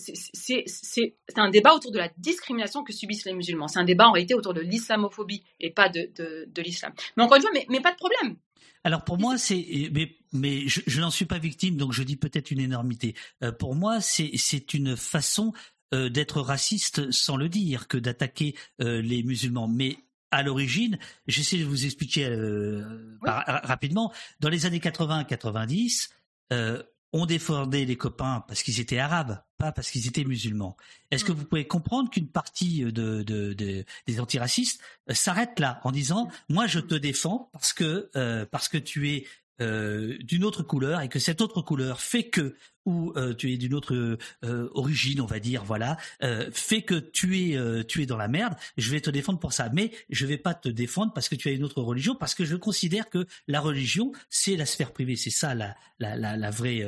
un 1.34 1.50
débat 1.50 1.74
autour 1.74 1.90
de 1.90 1.98
la 1.98 2.10
discrimination 2.18 2.84
que 2.84 2.92
subissent 2.92 3.24
les 3.24 3.32
musulmans. 3.32 3.66
C'est 3.66 3.80
un 3.80 3.84
débat 3.84 4.06
en 4.06 4.12
réalité 4.12 4.34
autour 4.34 4.54
de 4.54 4.60
l'islamophobie 4.60 5.44
et 5.58 5.72
pas 5.72 5.88
de, 5.88 6.12
l'islam. 6.60 6.92
Mais 7.16 7.24
encore 7.24 7.36
une 7.36 7.42
fois, 7.42 7.50
mais 7.68 7.80
pas 7.80 7.90
de 7.90 7.96
problème. 7.96 8.36
Alors 8.84 9.04
pour 9.04 9.18
moi, 9.18 9.36
c'est 9.38 9.90
mais, 9.92 10.16
mais 10.32 10.68
je, 10.68 10.80
je 10.86 11.00
n'en 11.00 11.10
suis 11.10 11.24
pas 11.24 11.38
victime, 11.38 11.76
donc 11.76 11.92
je 11.92 12.02
dis 12.02 12.16
peut-être 12.16 12.50
une 12.50 12.60
énormité. 12.60 13.14
Euh, 13.42 13.52
pour 13.52 13.74
moi, 13.74 14.00
c'est 14.00 14.30
c'est 14.36 14.74
une 14.74 14.96
façon 14.96 15.52
euh, 15.94 16.08
d'être 16.08 16.40
raciste 16.40 17.10
sans 17.10 17.36
le 17.36 17.48
dire 17.48 17.88
que 17.88 17.98
d'attaquer 17.98 18.54
euh, 18.80 19.00
les 19.02 19.22
musulmans. 19.22 19.68
Mais 19.68 19.96
à 20.30 20.42
l'origine, 20.42 20.98
j'essaie 21.26 21.58
de 21.58 21.64
vous 21.64 21.84
expliquer 21.84 22.26
par- 23.24 23.44
rapidement. 23.64 24.12
Dans 24.40 24.48
les 24.48 24.66
années 24.66 24.80
80-90, 24.80 26.10
euh, 26.52 26.82
on 27.18 27.24
défendait 27.24 27.84
les 27.86 27.96
copains 27.96 28.44
parce 28.46 28.62
qu'ils 28.62 28.78
étaient 28.78 28.98
arabes, 28.98 29.42
pas 29.56 29.72
parce 29.72 29.90
qu'ils 29.90 30.06
étaient 30.06 30.24
musulmans. 30.24 30.76
Est-ce 31.10 31.24
que 31.24 31.32
vous 31.32 31.44
pouvez 31.44 31.66
comprendre 31.66 32.10
qu'une 32.10 32.28
partie 32.28 32.80
de, 32.84 33.22
de- 33.22 33.54
de- 33.54 33.84
des 34.06 34.20
antiracistes 34.20 34.80
euh, 35.10 35.14
s'arrête 35.14 35.58
là 35.58 35.80
en 35.84 35.92
disant 35.92 36.28
moi 36.50 36.66
je 36.66 36.78
te 36.78 36.94
défends 36.94 37.48
parce 37.52 37.72
que 37.72 38.10
euh, 38.16 38.44
parce 38.50 38.68
que 38.68 38.76
tu 38.76 39.10
es 39.10 39.26
euh, 39.60 40.16
d'une 40.20 40.44
autre 40.44 40.62
couleur 40.62 41.00
et 41.00 41.08
que 41.08 41.18
cette 41.18 41.40
autre 41.40 41.62
couleur 41.62 42.00
fait 42.00 42.28
que 42.28 42.56
ou 42.84 43.12
euh, 43.16 43.34
tu 43.34 43.52
es 43.52 43.56
d'une 43.56 43.74
autre 43.74 44.16
euh, 44.44 44.68
origine, 44.74 45.20
on 45.20 45.26
va 45.26 45.40
dire, 45.40 45.64
voilà, 45.64 45.96
euh, 46.22 46.48
fait 46.52 46.82
que 46.82 46.94
tu 46.94 47.36
es 47.40 47.56
euh, 47.56 47.82
tu 47.82 48.02
es 48.02 48.06
dans 48.06 48.16
la 48.16 48.28
merde. 48.28 48.54
Je 48.76 48.90
vais 48.92 49.00
te 49.00 49.10
défendre 49.10 49.40
pour 49.40 49.52
ça, 49.52 49.68
mais 49.72 49.90
je 50.08 50.24
vais 50.24 50.38
pas 50.38 50.54
te 50.54 50.68
défendre 50.68 51.12
parce 51.12 51.28
que 51.28 51.34
tu 51.34 51.48
as 51.48 51.52
une 51.52 51.64
autre 51.64 51.82
religion, 51.82 52.14
parce 52.14 52.34
que 52.34 52.44
je 52.44 52.54
considère 52.54 53.10
que 53.10 53.26
la 53.48 53.60
religion 53.60 54.12
c'est 54.30 54.56
la 54.56 54.66
sphère 54.66 54.92
privée, 54.92 55.16
c'est 55.16 55.30
ça 55.30 55.54
la 55.54 55.74
la 55.98 56.16
la, 56.16 56.36
la 56.36 56.50
vraie. 56.50 56.86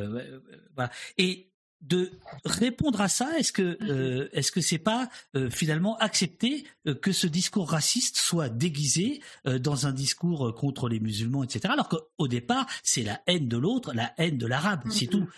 voilà. 0.76 0.90
Et 1.16 1.50
de 1.81 2.10
répondre 2.44 3.00
à 3.00 3.08
ça, 3.08 3.39
est-ce 3.39 3.52
que 3.52 3.78
euh, 3.82 4.28
est-ce 4.32 4.50
que 4.50 4.60
c'est 4.60 4.78
pas 4.78 5.08
euh, 5.36 5.48
finalement 5.48 5.97
accepter 5.98 6.65
euh, 6.86 6.94
que 6.94 7.12
ce 7.12 7.26
discours 7.26 7.70
raciste 7.70 8.16
soit 8.16 8.48
déguisé 8.48 9.20
euh, 9.47 9.58
dans 9.58 9.86
un 9.86 9.92
discours 9.92 10.55
contre 10.55 10.89
les 10.89 11.00
musulmans, 11.00 11.44
etc. 11.44 11.73
Alors 11.73 11.89
qu'au 11.89 12.28
départ, 12.28 12.66
c'est 12.82 13.02
la 13.02 13.20
haine 13.26 13.48
de 13.48 13.57
l'autre, 13.57 13.92
la 13.94 14.12
haine 14.18 14.39
de 14.39 14.47
l'arabe, 14.47 14.82
c'est 14.90 15.07
tout. 15.07 15.28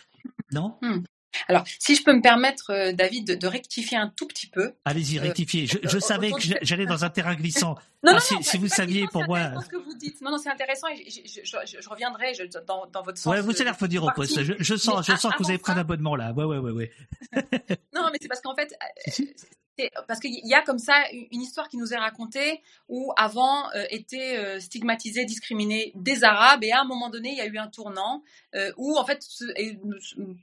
Non? 0.53 0.79
Hmm. 0.83 1.01
Alors, 1.49 1.65
si 1.79 1.95
je 1.95 2.03
peux 2.03 2.13
me 2.13 2.21
permettre, 2.23 2.71
euh, 2.71 2.93
David, 2.93 3.27
de, 3.29 3.35
de 3.35 3.47
rectifier 3.47 3.97
un 3.97 4.09
tout 4.09 4.27
petit 4.27 4.47
peu. 4.49 4.73
Allez-y, 4.85 5.19
Euh, 5.19 5.23
rectifiez. 5.23 5.67
Je, 5.67 5.79
je 5.83 5.97
euh, 5.97 6.01
savais 6.01 6.33
que 6.33 6.41
j'allais 6.63 6.87
dans 6.87 7.05
un 7.05 7.11
terrain 7.11 7.35
glissant. 7.35 7.77
Non, 8.03 8.13
Ah, 8.13 8.15
non, 8.15 8.21
si, 8.21 8.35
non, 8.35 8.43
si 8.43 8.57
vous 8.57 8.69
saviez, 8.69 9.07
pour 9.13 9.25
moi. 9.27 9.63
ce 9.63 9.69
que 9.69 9.77
vous 9.77 9.93
dites. 9.95 10.23
Non, 10.23 10.31
non, 10.31 10.39
c'est 10.39 10.49
intéressant 10.49 10.89
et 10.89 11.05
je, 11.11 11.21
je- 11.27 11.41
je- 11.45 11.67
je- 11.67 11.83
je 11.83 11.89
reviendrai 11.91 12.33
dans, 12.67 12.87
dans 12.87 13.03
votre 13.03 13.19
sens. 13.19 13.31
Ouais, 13.31 13.43
vous 13.43 13.51
euh, 13.51 13.61
allez 13.61 13.71
revenir 13.71 14.03
au 14.05 14.11
poste. 14.11 14.41
Je, 14.43 14.75
sens, 14.77 15.07
je 15.07 15.15
sens 15.17 15.35
que 15.35 15.43
vous 15.43 15.51
avez 15.51 15.59
pris 15.59 15.73
un 15.73 15.77
abonnement 15.79 16.17
là. 16.17 16.33
Ouais, 16.33 16.45
ouais, 16.45 16.57
ouais, 16.59 16.71
ouais. 16.71 16.91
Non, 17.95 18.09
mais 18.11 18.17
c'est 18.23 18.29
parce 18.29 18.41
qu'en 18.41 18.55
fait, 18.57 18.75
euh, 19.81 19.89
parce 20.09 20.21
qu'il 20.21 20.33
y 20.47 20.55
a 20.55 20.63
comme 20.63 20.79
ça 20.79 20.95
une 21.13 21.27
une 21.31 21.43
histoire 21.43 21.69
qui 21.69 21.77
nous 21.79 21.93
est 21.93 21.99
racontée 21.99 22.61
où 22.89 23.13
avant 23.17 23.71
euh, 23.75 23.85
étaient 23.91 24.37
euh, 24.39 24.61
stigmatisés, 24.61 25.25
discriminés 25.25 25.93
des 25.95 26.25
Arabes 26.25 26.65
et 26.65 26.73
à 26.73 26.81
un 26.81 26.85
moment 26.85 27.09
donné 27.11 27.31
il 27.31 27.37
y 27.37 27.41
a 27.41 27.47
eu 27.47 27.57
un 27.59 27.69
tournant 27.69 28.23
euh, 28.55 28.73
où 28.77 28.97
en 28.99 29.05
fait, 29.05 29.27
et, 29.57 29.79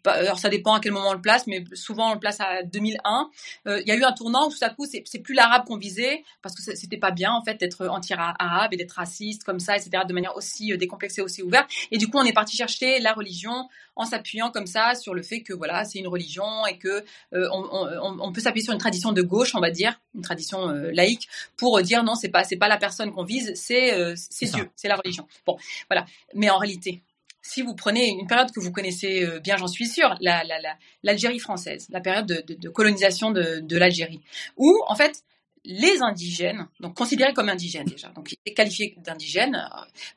pas- 0.03 0.13
alors 0.13 0.39
ça 0.39 0.49
dépend 0.49 0.73
à 0.73 0.79
quel 0.79 0.91
moment 0.91 1.09
on 1.09 1.13
le 1.13 1.21
place, 1.21 1.47
mais 1.47 1.63
souvent 1.73 2.11
on 2.11 2.13
le 2.13 2.19
place 2.19 2.39
à 2.39 2.63
2001. 2.63 3.29
euh, 3.67 3.81
il 3.81 3.87
y 3.87 3.91
a 3.91 3.95
eu 3.95 4.03
un 4.03 4.11
tournant 4.13 4.47
où 4.47 4.51
tout 4.51 4.57
à 4.61 4.69
coup 4.69 4.85
c'est 4.85 5.19
plus 5.19 5.33
l'arabe 5.33 5.65
qu'on 5.65 5.77
visait 5.77 6.23
parce 6.41 6.55
que 6.55 6.61
c'était 6.75 6.97
pas 6.97 7.11
bien 7.11 7.31
en 7.33 7.43
fait 7.43 7.59
d'être 7.59 7.87
anti-arabe 7.87 8.73
et 8.73 8.77
d'être 8.77 8.93
raciste 8.93 9.43
comme 9.43 9.59
ça, 9.59 9.75
etc. 9.77 10.03
de 10.07 10.13
manière 10.13 10.35
aussi 10.37 10.71
euh, 10.73 10.77
décomplexée, 10.77 11.21
aussi 11.21 11.41
ouverte. 11.43 11.69
Et 11.91 11.97
du 11.97 12.07
coup 12.07 12.17
on 12.17 12.23
est 12.23 12.33
parti 12.33 12.55
chercher 12.55 12.99
la 12.99 13.13
religion 13.13 13.67
en 13.95 14.05
s'appuyant 14.05 14.51
comme 14.51 14.67
ça 14.67 14.93
sur 14.95 15.13
le 15.15 15.23
fait 15.23 15.41
que 15.41 15.53
voilà 15.53 15.83
c'est 15.83 15.99
une 15.99 16.07
religion 16.07 16.65
et 16.67 16.77
que 16.77 17.03
euh, 17.33 17.49
on, 17.51 17.67
on- 17.71 18.19
on 18.19 18.31
peut 18.31 18.41
s'appuyer 18.41 18.63
sur 18.63 18.73
une 18.73 18.79
tradition 18.79 19.11
de 19.11 19.21
gauche, 19.21 19.53
on 19.55 19.59
va 19.59 19.71
dire, 19.71 19.99
une 20.15 20.21
tradition 20.21 20.67
laïque, 20.67 21.27
pour 21.57 21.81
dire 21.81 22.03
non, 22.03 22.15
c'est 22.15 22.29
pas 22.29 22.43
c'est 22.43 22.57
pas 22.57 22.67
la 22.67 22.77
personne 22.77 23.11
qu'on 23.11 23.23
vise, 23.23 23.53
c'est 23.55 24.15
c'est. 24.15 24.45
Dieu, 24.47 24.69
c'est 24.75 24.87
la 24.87 24.95
religion. 24.95 25.27
Bon, 25.45 25.57
voilà. 25.89 26.05
Mais 26.33 26.49
en 26.49 26.57
réalité, 26.57 27.01
si 27.47 27.61
vous 27.61 27.75
prenez 27.75 28.07
une 28.09 28.27
période 28.27 28.51
que 28.51 28.59
vous 28.59 28.71
connaissez 28.71 29.23
euh, 29.23 29.39
bien, 29.39 29.55
j'en 29.57 29.67
suis 29.67 29.87
sûre, 29.87 30.15
la- 30.19 30.43
la- 30.43 30.59
la- 30.59 30.77
l'Algérie 31.03 31.39
française, 31.39 31.87
la 31.89 32.01
période 32.01 32.27
de, 32.45 32.69
colonisation 32.69 33.31
de, 33.31 33.77
l'Algérie, 33.77 34.21
où 34.57 34.69
en 34.87 34.95
fait 34.95 35.23
les 35.63 36.01
indigènes, 36.01 36.67
donc 36.79 36.95
considérés 36.95 37.33
comme 37.33 37.49
indigènes 37.49 37.85
déjà, 37.87 38.09
donc 38.09 38.35
qualifiés 38.55 38.95
d'indigènes, 38.97 39.69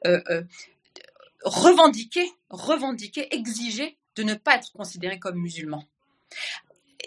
euh, 0.06 0.20
euh, 0.28 0.42
revendiquaient, 1.44 2.30
revendiquaient, 2.50 3.28
exigeaient 3.30 3.96
de 4.16 4.22
ne 4.24 4.34
pas 4.34 4.56
être 4.56 4.72
considérés 4.72 5.18
comme 5.18 5.36
musulmans 5.40 5.84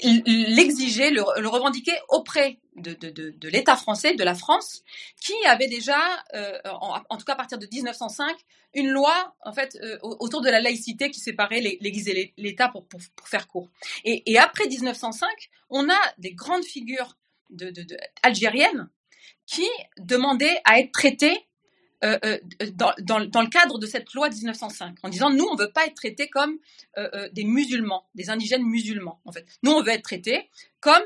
l'exiger, 0.04 1.12
le, 1.12 1.22
revendiquer 1.48 1.94
auprès 2.10 2.60
de, 2.76 2.94
de, 2.94 3.10
de, 3.38 3.50
l'État 3.50 3.76
français, 3.76 4.16
de 4.16 4.24
la 4.24 4.36
France, 4.36 4.84
qui 5.22 5.34
avait 5.46 5.68
déjà, 5.68 6.00
euh, 6.34 6.58
en, 6.66 7.00
en 7.10 7.18
tout 7.18 7.26
cas 7.26 7.34
à 7.34 7.36
partir 7.36 7.58
de 7.58 7.68
1905, 7.72 8.36
une 8.74 8.90
loi 8.90 9.36
en 9.42 9.54
fait 9.54 9.78
euh, 9.82 9.98
autour 10.02 10.42
de 10.42 10.50
la 10.50 10.60
laïcité 10.60 11.12
qui 11.12 11.20
séparait 11.20 11.62
l'Église 11.62 12.08
et 12.10 12.34
l'État 12.38 12.70
pour, 12.70 12.88
pour, 12.88 13.00
pour, 13.16 13.28
faire 13.28 13.48
court. 13.48 13.70
Et, 14.04 14.32
et, 14.32 14.38
après 14.38 14.68
1905, 14.68 15.30
on 15.70 15.90
a 15.90 16.00
des 16.18 16.34
grandes 16.34 16.66
figures 16.66 17.18
algériennes 18.24 18.90
qui 19.46 19.68
demandaient 19.98 20.60
à 20.66 20.80
être 20.80 20.92
traitées 20.92 21.46
euh, 22.04 22.18
euh, 22.24 22.38
dans, 22.74 23.20
le 23.42 23.50
cadre 23.50 23.80
de 23.80 23.86
cette 23.86 24.14
loi 24.14 24.30
1905, 24.30 24.98
en 25.04 25.10
disant 25.10 25.30
nous 25.30 25.46
on 25.46 25.56
veut 25.56 25.72
pas 25.72 25.86
être 25.86 25.96
traités 25.96 26.30
comme 26.30 26.58
euh, 26.98 27.30
des 27.32 27.46
musulmans, 27.46 28.10
des 28.14 28.30
indigènes 28.30 28.64
musulmans 28.64 29.22
en 29.24 29.32
fait. 29.32 29.46
Nous 29.64 29.72
on 29.72 29.82
veut 29.82 29.92
être 29.92 30.04
traités 30.04 30.50
comme 30.82 31.04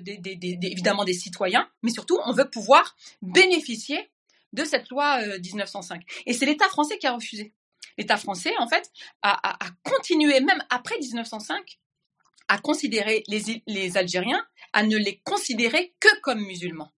des, 0.00 0.20
évidemment 0.62 1.04
des 1.04 1.14
citoyens, 1.14 1.68
mais 1.82 1.90
surtout 1.90 2.18
on 2.24 2.32
veut 2.32 2.48
pouvoir 2.48 2.96
bénéficier 3.22 4.10
de 4.52 4.64
cette 4.64 4.88
loi 4.90 5.20
1905. 5.38 6.02
Et 6.26 6.32
c'est 6.32 6.46
l'État 6.46 6.68
français 6.68 6.98
qui 6.98 7.08
a 7.08 7.12
refusé. 7.12 7.52
L'État 7.98 8.16
français 8.16 8.52
en 8.58 8.68
fait 8.68 8.90
a, 9.22 9.58
continué 9.82 10.40
même 10.40 10.62
après 10.70 10.96
1905 10.98 11.80
à 12.46 12.58
considérer 12.58 13.24
les, 13.26 13.96
Algériens, 13.96 14.46
à 14.72 14.84
ne 14.84 14.96
les 14.96 15.18
considérer 15.24 15.92
que 15.98 16.20
comme 16.20 16.40
musulmans. 16.40 16.92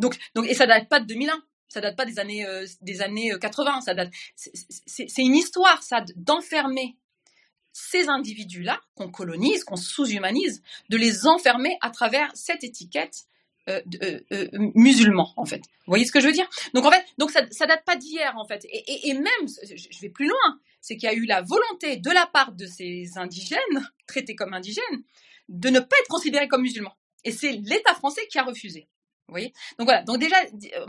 Donc, 0.00 0.18
et 0.48 0.54
ça 0.54 0.66
date 0.66 0.88
pas 0.88 0.98
de 0.98 1.06
2001 1.06 1.40
Ça 1.72 1.80
date 1.80 1.96
pas 1.96 2.04
des 2.04 2.18
années 2.18 2.46
euh, 2.46 2.66
des 2.80 3.00
années 3.02 3.32
80. 3.40 3.80
Ça 3.82 3.94
date. 3.94 4.10
C'est 4.36 5.22
une 5.22 5.34
histoire, 5.34 5.82
ça, 5.82 6.04
d'enfermer 6.16 6.96
ces 7.72 8.08
individus-là 8.08 8.80
qu'on 8.94 9.10
colonise, 9.10 9.64
qu'on 9.64 9.76
sous-humanise, 9.76 10.62
de 10.90 10.96
les 10.96 11.26
enfermer 11.26 11.78
à 11.80 11.90
travers 11.90 12.30
cette 12.34 12.64
étiquette 12.64 13.24
euh, 13.68 13.80
euh, 14.02 14.20
euh, 14.32 14.48
musulman 14.74 15.32
en 15.36 15.44
fait. 15.44 15.62
Vous 15.86 15.92
voyez 15.92 16.04
ce 16.04 16.10
que 16.10 16.20
je 16.20 16.26
veux 16.26 16.32
dire? 16.32 16.48
Donc 16.74 16.84
en 16.84 16.90
fait, 16.90 17.04
donc 17.16 17.30
ça, 17.30 17.42
ça 17.50 17.66
date 17.66 17.84
pas 17.84 17.96
d'hier 17.96 18.34
en 18.36 18.44
fait. 18.44 18.64
Et, 18.64 19.08
et, 19.08 19.14
même, 19.14 19.24
je 19.62 20.00
vais 20.00 20.08
plus 20.08 20.26
loin, 20.26 20.60
c'est 20.80 20.96
qu'il 20.96 21.08
y 21.08 21.12
a 21.12 21.14
eu 21.14 21.26
la 21.26 21.42
volonté 21.42 21.96
de 21.96 22.10
la 22.10 22.26
part 22.26 22.52
de 22.52 22.66
ces 22.66 23.16
indigènes 23.16 23.88
traités 24.08 24.34
comme 24.34 24.52
indigènes 24.52 25.04
de 25.48 25.68
ne 25.68 25.78
pas 25.78 25.96
être 26.00 26.08
considérés 26.08 26.48
comme 26.48 26.62
musulmans. 26.62 26.96
Et 27.24 27.30
c'est 27.30 27.52
l'État 27.52 27.94
français 27.94 28.26
qui 28.28 28.38
a 28.38 28.42
refusé. 28.42 28.88
Donc 29.78 29.86
voilà. 29.86 30.02
Donc 30.02 30.18
déjà 30.18 30.36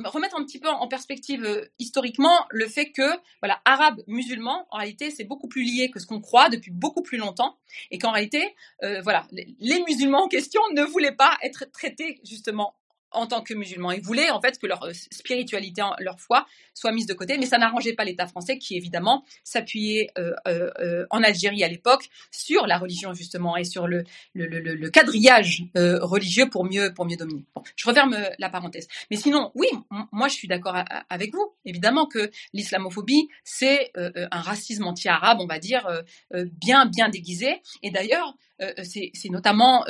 remettre 0.05 0.37
un 0.37 0.43
petit 0.43 0.59
peu 0.59 0.67
en 0.67 0.87
perspective 0.87 1.43
euh, 1.43 1.65
historiquement 1.79 2.45
le 2.49 2.67
fait 2.67 2.91
que 2.91 3.09
voilà 3.41 3.61
arabe 3.65 4.01
musulman 4.07 4.67
en 4.71 4.77
réalité 4.77 5.11
c'est 5.11 5.23
beaucoup 5.23 5.47
plus 5.47 5.63
lié 5.63 5.89
que 5.89 5.99
ce 5.99 6.05
qu'on 6.05 6.19
croit 6.19 6.49
depuis 6.49 6.71
beaucoup 6.71 7.01
plus 7.01 7.17
longtemps 7.17 7.57
et 7.91 7.97
qu'en 7.97 8.11
réalité 8.11 8.55
euh, 8.83 9.01
voilà 9.01 9.27
les 9.31 9.83
musulmans 9.83 10.23
en 10.23 10.27
question 10.27 10.61
ne 10.73 10.83
voulaient 10.83 11.15
pas 11.15 11.37
être 11.41 11.65
traités 11.71 12.19
justement 12.23 12.75
en 13.13 13.27
tant 13.27 13.41
que 13.41 13.53
musulmans. 13.53 13.91
Ils 13.91 14.01
voulaient 14.01 14.29
en 14.29 14.41
fait 14.41 14.59
que 14.59 14.67
leur 14.67 14.83
euh, 14.83 14.93
spiritualité, 14.93 15.81
leur 15.99 16.19
foi 16.19 16.45
soit 16.73 16.91
mise 16.91 17.05
de 17.05 17.13
côté, 17.13 17.37
mais 17.37 17.45
ça 17.45 17.57
n'arrangeait 17.57 17.93
pas 17.93 18.03
l'État 18.03 18.27
français 18.27 18.57
qui 18.57 18.75
évidemment 18.75 19.23
s'appuyait 19.43 20.09
euh, 20.17 20.33
euh, 20.47 21.05
en 21.09 21.23
Algérie 21.23 21.63
à 21.63 21.67
l'époque 21.67 22.09
sur 22.31 22.65
la 22.65 22.77
religion 22.77 23.13
justement 23.13 23.55
et 23.55 23.63
sur 23.63 23.87
le, 23.87 24.03
le, 24.33 24.89
quadrillage 24.89 25.63
religieux 25.75 26.49
pour 26.49 26.65
mieux 26.65 26.93
pour 26.93 27.05
mieux 27.05 27.15
dominer. 27.15 27.45
Je 27.75 27.87
referme 27.87 28.17
la 28.37 28.49
parenthèse. 28.49 28.87
Mais 29.11 29.17
sinon, 29.17 29.51
oui, 29.55 29.67
moi 30.11 30.27
je 30.27 30.33
suis 30.33 30.47
d'accord 30.47 30.75
avec 31.09 31.33
vous. 31.33 31.53
Évidemment 31.65 32.05
que 32.05 32.31
l'islamophobie 32.53 33.27
c'est 33.43 33.91
un 33.95 34.41
racisme 34.41 34.85
anti-arabe, 34.85 35.39
on 35.39 35.47
va 35.47 35.59
dire 35.59 35.87
bien 36.31 36.85
bien 36.85 37.09
déguisé. 37.09 37.61
Et 37.81 37.91
d'ailleurs, 37.91 38.35
c'est 38.83 39.29
notamment 39.29 39.85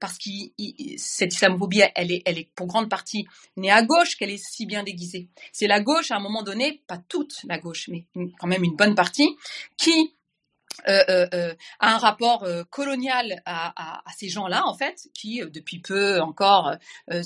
parce 0.00 0.18
que 0.18 0.30
cette 0.96 1.34
islamophobie, 1.34 1.82
elle 1.94 2.10
est 2.10 2.48
pour 2.56 2.66
grande 2.66 2.88
partie 2.88 3.26
née 3.56 3.70
à 3.70 3.82
gauche 3.82 4.16
qu'elle 4.16 4.30
est 4.30 4.42
si 4.42 4.66
bien 4.66 4.82
déguisée. 4.82 5.28
C'est 5.52 5.66
la 5.66 5.80
gauche, 5.80 6.10
à 6.10 6.16
un 6.16 6.20
moment 6.20 6.42
donné, 6.42 6.82
pas 6.86 6.98
toute 7.08 7.42
la 7.44 7.58
gauche, 7.58 7.88
mais 7.88 8.04
quand 8.38 8.46
même 8.46 8.64
une 8.64 8.74
bonne 8.74 8.94
partie, 8.94 9.36
qui 9.76 10.14
euh, 10.88 11.04
euh, 11.08 11.26
euh, 11.34 11.54
a 11.80 11.94
un 11.94 11.98
rapport 11.98 12.46
colonial 12.70 13.42
à, 13.46 14.02
ces 14.16 14.28
gens-là, 14.28 14.66
en 14.66 14.74
fait, 14.74 15.08
qui 15.14 15.40
depuis 15.40 15.78
peu 15.78 16.20
encore, 16.20 16.74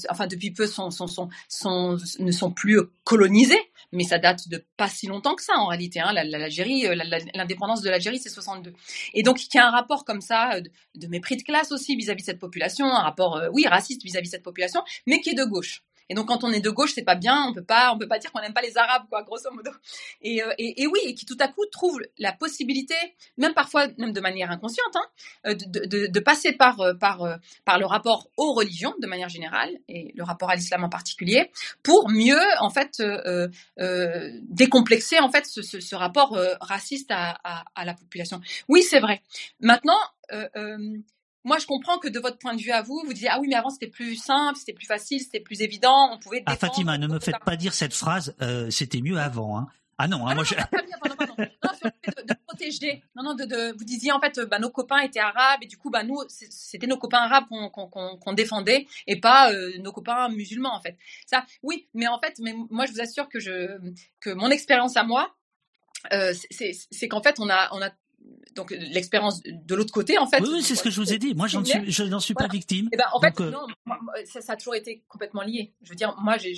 enfin 0.08 0.26
depuis 0.26 0.50
peu 0.50 0.64
ne 0.64 2.32
sont 2.32 2.50
plus 2.52 2.80
colonisés, 3.04 3.60
mais 3.92 4.04
ça 4.04 4.18
date 4.18 4.48
de 4.48 4.64
pas 4.76 4.88
si 4.88 5.06
longtemps 5.06 5.34
que 5.34 5.42
ça 5.42 5.54
en 5.56 5.66
réalité. 5.66 6.00
Hein. 6.00 6.12
L'Algérie, 6.12 6.86
l'indépendance 7.34 7.82
de 7.82 7.90
l'Algérie, 7.90 8.18
c'est 8.18 8.28
62. 8.28 8.72
Et 9.14 9.22
donc 9.22 9.44
il 9.44 9.48
y 9.54 9.58
a 9.58 9.66
un 9.66 9.70
rapport 9.70 10.04
comme 10.04 10.20
ça 10.20 10.60
de, 10.60 11.06
mépris 11.06 11.36
de 11.36 11.42
classe 11.42 11.72
aussi 11.72 11.96
vis-à-vis 11.96 12.22
de 12.22 12.26
cette 12.26 12.40
population, 12.40 12.86
un 12.86 13.02
rapport, 13.02 13.40
oui, 13.52 13.66
raciste 13.66 14.02
vis 14.04 14.16
à 14.16 14.20
-vis 14.20 14.24
de 14.24 14.30
cette 14.30 14.42
population, 14.42 14.82
mais 15.06 15.20
qui 15.20 15.30
est 15.30 15.34
de 15.34 15.44
gauche. 15.44 15.82
Et 16.10 16.14
donc 16.14 16.26
quand 16.26 16.42
on 16.42 16.50
est 16.50 16.60
de 16.60 16.70
gauche, 16.70 16.92
c'est 16.92 17.04
pas 17.04 17.14
bien, 17.14 17.46
on 17.48 17.54
peut 17.54 17.62
pas, 17.62 17.92
on 17.94 17.98
peut 17.98 18.08
pas 18.08 18.18
dire 18.18 18.32
qu'on 18.32 18.40
n'aime 18.40 18.52
pas 18.52 18.62
les 18.62 18.76
Arabes, 18.76 19.04
quoi, 19.08 19.22
grosso 19.22 19.48
modo. 19.52 19.70
Et, 20.22 20.42
euh, 20.42 20.52
et, 20.58 20.82
et, 20.82 20.86
oui, 20.88 20.98
et 21.04 21.14
qui 21.14 21.24
tout 21.24 21.36
à 21.38 21.46
coup 21.46 21.64
trouve 21.70 22.00
la 22.18 22.32
possibilité, 22.32 22.96
même 23.38 23.54
parfois, 23.54 23.86
même 23.96 24.12
de 24.12 24.20
manière 24.20 24.50
inconsciente, 24.50 24.94
hein, 24.96 25.06
euh, 25.46 25.54
de, 25.54 26.08
de, 26.08 26.20
passer 26.20 26.52
par 26.52 26.80
euh, 26.80 26.94
par 26.94 27.38
par 27.64 27.78
le 27.78 27.86
rapport 27.86 28.28
aux 28.36 28.52
religions 28.52 28.92
de 29.00 29.06
manière 29.06 29.28
générale 29.28 29.70
et 29.88 30.12
le 30.16 30.24
rapport 30.24 30.50
à 30.50 30.56
l'islam 30.56 30.82
en 30.82 30.88
particulier, 30.88 31.52
pour 31.84 32.10
mieux 32.10 32.42
en 32.58 32.70
fait 32.70 33.00
décomplexer 34.48 35.20
en 35.20 35.30
fait 35.30 35.46
ce, 35.46 35.62
ce, 35.62 35.94
rapport 35.94 36.36
raciste 36.60 37.10
à, 37.12 37.38
la 37.84 37.94
population. 37.94 38.40
Oui, 38.68 38.82
c'est 38.82 39.00
vrai. 39.00 39.22
Maintenant. 39.60 39.98
Euh, 41.40 41.48
moi, 41.48 41.58
je 41.58 41.66
comprends 41.66 41.98
que 41.98 42.08
de 42.08 42.18
votre 42.18 42.38
point 42.38 42.54
de 42.54 42.60
vue 42.60 42.70
à 42.70 42.82
vous, 42.82 43.02
vous 43.04 43.12
disiez 43.12 43.28
ah 43.28 43.38
oui, 43.40 43.48
mais 43.48 43.56
avant 43.56 43.70
c'était 43.70 43.88
plus 43.88 44.16
simple, 44.16 44.58
c'était 44.58 44.72
plus 44.72 44.86
facile, 44.86 45.20
c'était 45.20 45.40
plus 45.40 45.62
évident, 45.62 46.10
on 46.12 46.18
pouvait. 46.18 46.42
Ah 46.46 46.56
Fatima, 46.56 46.98
ne 46.98 47.06
me 47.06 47.18
faites 47.18 47.38
pas 47.44 47.56
dire 47.56 47.74
cette 47.74 47.94
phrase. 47.94 48.34
Euh, 48.42 48.70
c'était 48.70 49.00
mieux 49.00 49.18
avant. 49.18 49.58
Hein. 49.58 49.66
Ah 49.98 50.08
non, 50.08 50.26
hein, 50.26 50.34
moi 50.34 50.44
je. 50.44 50.54
de, 50.54 52.34
protéger. 52.46 53.02
Non, 53.14 53.22
non, 53.22 53.34
de, 53.34 53.44
de, 53.44 53.76
vous 53.76 53.84
disiez 53.84 54.12
en 54.12 54.20
fait, 54.20 54.40
bah, 54.40 54.58
nos 54.58 54.70
copains 54.70 55.00
étaient 55.00 55.20
arabes 55.20 55.60
et 55.62 55.66
du 55.66 55.76
coup, 55.76 55.90
bah, 55.90 56.02
nous, 56.02 56.18
c'était 56.28 56.86
nos 56.86 56.96
copains 56.96 57.18
arabes 57.18 57.44
qu'on 57.50 58.32
défendait 58.32 58.86
et 59.06 59.20
pas 59.20 59.52
euh, 59.52 59.72
nos 59.78 59.92
copains 59.92 60.28
musulmans 60.30 60.74
en 60.74 60.80
fait. 60.80 60.96
Ça, 61.26 61.44
oui, 61.62 61.86
mais 61.92 62.08
en 62.08 62.18
fait, 62.18 62.38
mais 62.40 62.54
moi, 62.70 62.86
je 62.86 62.92
vous 62.92 63.00
assure 63.00 63.28
que 63.28 63.40
je 63.40 63.78
que 64.20 64.30
mon 64.30 64.50
expérience 64.50 64.96
à 64.96 65.04
moi, 65.04 65.34
euh, 66.12 66.32
c'est 66.50 67.08
qu'en 67.08 67.22
fait, 67.22 67.38
on 67.38 67.50
a 67.50 67.68
on 67.72 67.82
a 67.82 67.90
donc 68.54 68.70
l'expérience 68.70 69.42
de 69.42 69.74
l'autre 69.74 69.92
côté 69.92 70.18
en 70.18 70.26
fait. 70.26 70.40
Oui, 70.40 70.62
c'est 70.62 70.74
ce 70.74 70.82
que 70.82 70.90
je 70.90 71.00
vous 71.00 71.12
ai 71.12 71.18
dit. 71.18 71.34
Moi, 71.34 71.46
j'en 71.46 71.64
suis, 71.64 71.90
je 71.90 72.02
n'en 72.04 72.20
suis 72.20 72.34
pas 72.34 72.48
victime. 72.48 72.86
Et 72.86 72.90
eh 72.94 72.96
ben, 72.96 73.04
en 73.12 73.20
fait, 73.20 73.40
euh, 73.40 73.50
non, 73.50 73.66
ça, 74.24 74.40
ça, 74.40 74.52
a 74.52 74.56
toujours 74.56 74.74
été 74.74 75.02
complètement 75.08 75.42
lié. 75.42 75.72
Je 75.82 75.90
veux 75.90 75.96
dire, 75.96 76.16
moi, 76.20 76.36
j'ai, 76.38 76.54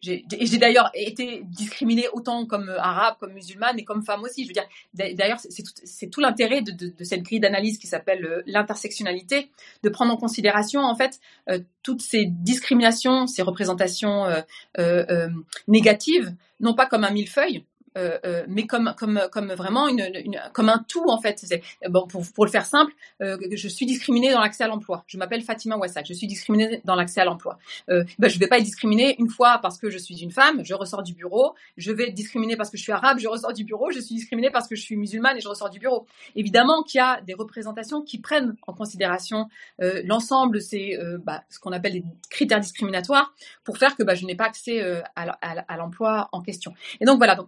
j'ai 0.00 0.58
d'ailleurs 0.58 0.90
été 0.94 1.42
discriminée 1.44 2.06
autant 2.12 2.46
comme 2.46 2.68
arabe, 2.78 3.16
comme 3.18 3.32
musulmane 3.32 3.78
et 3.78 3.84
comme 3.84 4.04
femme 4.04 4.22
aussi. 4.22 4.44
Je 4.44 4.48
veux 4.48 4.52
dire, 4.52 4.66
d'ailleurs, 4.94 5.38
c'est 5.40 5.62
tout, 5.62 6.10
tout 6.10 6.20
l'intérêt 6.20 6.62
de, 6.62 6.70
de, 6.70 6.88
de, 6.96 7.04
cette 7.04 7.22
grille 7.22 7.40
d'analyse 7.40 7.78
qui 7.78 7.86
s'appelle 7.86 8.24
euh, 8.24 8.42
l'intersectionnalité, 8.46 9.50
de 9.82 9.88
prendre 9.88 10.12
en 10.12 10.16
considération 10.16 10.82
en 10.82 10.94
fait 10.94 11.20
euh, 11.48 11.60
toutes 11.82 12.02
ces 12.02 12.26
discriminations, 12.26 13.26
ces 13.26 13.42
représentations 13.42 14.26
euh, 14.26 14.42
euh, 14.78 15.28
négatives, 15.66 16.34
non 16.60 16.74
pas 16.74 16.86
comme 16.86 17.04
un 17.04 17.10
millefeuille, 17.10 17.64
euh, 17.98 18.18
euh, 18.24 18.44
mais 18.48 18.66
comme 18.66 18.94
comme 18.96 19.20
comme 19.32 19.52
vraiment 19.52 19.88
une, 19.88 20.08
comme 20.52 20.68
un 20.68 20.84
tout 20.88 21.04
en 21.08 21.20
fait. 21.20 21.44
Bon, 21.88 22.06
pour, 22.06 22.22
pour 22.32 22.44
le 22.44 22.50
faire 22.50 22.64
simple, 22.64 22.92
euh, 23.22 23.36
je 23.52 23.68
suis 23.68 23.86
discriminée 23.86 24.30
dans 24.30 24.40
l'accès 24.40 24.64
à 24.64 24.68
l'emploi. 24.68 25.04
Je 25.06 25.18
m'appelle 25.18 25.42
Fatima 25.42 25.76
Wassak. 25.76 26.06
Je 26.06 26.14
suis 26.14 26.26
discriminée 26.26 26.80
dans 26.84 26.94
l'accès 26.94 27.20
à 27.20 27.24
l'emploi. 27.24 27.58
Ben, 27.88 28.28
je 28.28 28.38
vais 28.38 28.46
pas 28.46 28.58
être 28.58 28.64
discriminée 28.64 29.16
une 29.18 29.28
fois 29.28 29.58
parce 29.60 29.78
que 29.78 29.90
je 29.90 29.98
suis 29.98 30.22
une 30.22 30.30
femme, 30.30 30.64
je 30.64 30.74
ressors 30.74 31.02
du 31.02 31.14
bureau. 31.14 31.54
Je 31.76 31.90
vais 31.92 32.08
être 32.08 32.14
discriminée 32.14 32.56
parce 32.56 32.70
que 32.70 32.76
je 32.76 32.82
suis 32.82 32.92
arabe, 32.92 33.18
je 33.18 33.28
ressors 33.28 33.52
du 33.52 33.64
bureau. 33.64 33.90
Je 33.90 34.00
suis 34.00 34.14
discriminée 34.14 34.50
parce 34.50 34.68
que 34.68 34.76
je 34.76 34.82
suis 34.82 34.96
musulmane 34.96 35.36
et 35.36 35.40
je 35.40 35.48
ressors 35.48 35.70
du 35.70 35.78
bureau. 35.78 36.06
Évidemment 36.36 36.82
qu'il 36.84 36.98
y 36.98 37.02
a 37.02 37.20
des 37.22 37.34
représentations 37.34 38.02
qui 38.02 38.20
prennent 38.20 38.54
en 38.66 38.74
considération 38.74 39.46
l'ensemble 39.78 40.54
de 40.54 40.60
ces 40.60 40.96
bah, 41.24 41.42
ce 41.50 41.58
qu'on 41.58 41.72
appelle 41.72 41.92
des 41.92 42.04
critères 42.30 42.60
discriminatoires 42.60 43.34
pour 43.64 43.78
faire 43.78 43.96
que 43.96 44.02
bah, 44.02 44.14
je 44.14 44.24
n'ai 44.24 44.36
pas 44.36 44.44
accès 44.44 44.82
à, 45.16 45.76
l'emploi 45.76 46.28
en 46.32 46.42
question. 46.42 46.74
Et 47.00 47.04
donc 47.04 47.18
voilà. 47.18 47.38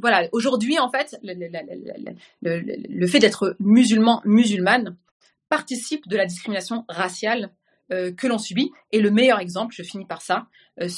Voilà, 0.00 0.28
aujourd'hui, 0.32 0.78
en 0.78 0.90
fait, 0.90 1.16
le, 1.22 3.06
fait 3.06 3.18
d'être 3.18 3.56
musulman, 3.60 4.22
musulmane, 4.24 4.96
participe 5.48 6.08
de 6.08 6.16
la 6.16 6.26
discrimination 6.26 6.84
raciale 6.88 7.50
euh, 7.92 8.12
que 8.12 8.26
l'on 8.26 8.38
subit. 8.38 8.72
Et 8.90 9.00
le 9.00 9.10
meilleur 9.10 9.38
exemple, 9.38 9.74
je 9.76 9.82
finis 9.82 10.06
par 10.06 10.22
ça, 10.22 10.46
euh, 10.80 10.88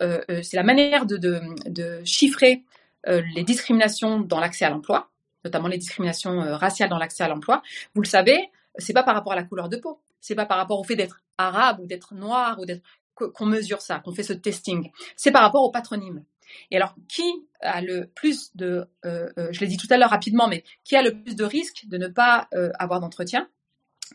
euh, 0.00 0.42
c'est 0.42 0.56
la 0.56 0.62
manière 0.62 1.04
de, 1.04 2.00
chiffrer 2.04 2.64
les 3.06 3.42
discriminations 3.42 4.20
dans 4.20 4.40
l'accès 4.40 4.64
à 4.64 4.70
l'emploi, 4.70 5.10
notamment 5.44 5.68
les 5.68 5.78
discriminations 5.78 6.40
raciales 6.56 6.90
dans 6.90 6.98
l'accès 6.98 7.22
à 7.22 7.28
l'emploi. 7.28 7.62
Vous 7.94 8.02
le 8.02 8.06
savez, 8.06 8.50
c'est 8.76 8.92
pas 8.92 9.02
par 9.02 9.14
rapport 9.14 9.32
à 9.32 9.36
la 9.36 9.44
couleur 9.44 9.68
de 9.70 9.78
peau, 9.78 10.00
c'est 10.20 10.34
pas 10.34 10.44
par 10.44 10.58
rapport 10.58 10.78
au 10.78 10.84
fait 10.84 10.96
d'être 10.96 11.22
arabe 11.38 11.80
ou 11.80 11.86
d'être 11.86 12.14
noir 12.14 12.58
ou 12.60 12.66
d'être 12.66 12.82
qu'on 13.14 13.46
mesure 13.46 13.80
ça, 13.80 13.98
qu'on 14.00 14.12
fait 14.12 14.22
ce 14.22 14.32
testing. 14.32 14.90
C'est 15.16 15.32
par 15.32 15.42
rapport 15.42 15.64
au 15.64 15.70
patronyme. 15.70 16.22
Et 16.70 16.76
alors, 16.76 16.94
qui 17.08 17.22
a 17.60 17.80
le 17.80 18.06
plus 18.14 18.54
de, 18.56 18.86
euh, 19.04 19.28
euh, 19.38 19.48
je 19.52 19.60
l'ai 19.60 19.66
dit 19.66 19.76
tout 19.76 19.86
à 19.90 19.96
l'heure 19.96 20.10
rapidement, 20.10 20.48
mais 20.48 20.64
qui 20.84 20.96
a 20.96 21.02
le 21.02 21.22
plus 21.22 21.36
de 21.36 21.44
risques 21.44 21.84
de 21.88 21.98
ne 21.98 22.08
pas 22.08 22.48
euh, 22.54 22.70
avoir 22.78 23.00
d'entretien 23.00 23.48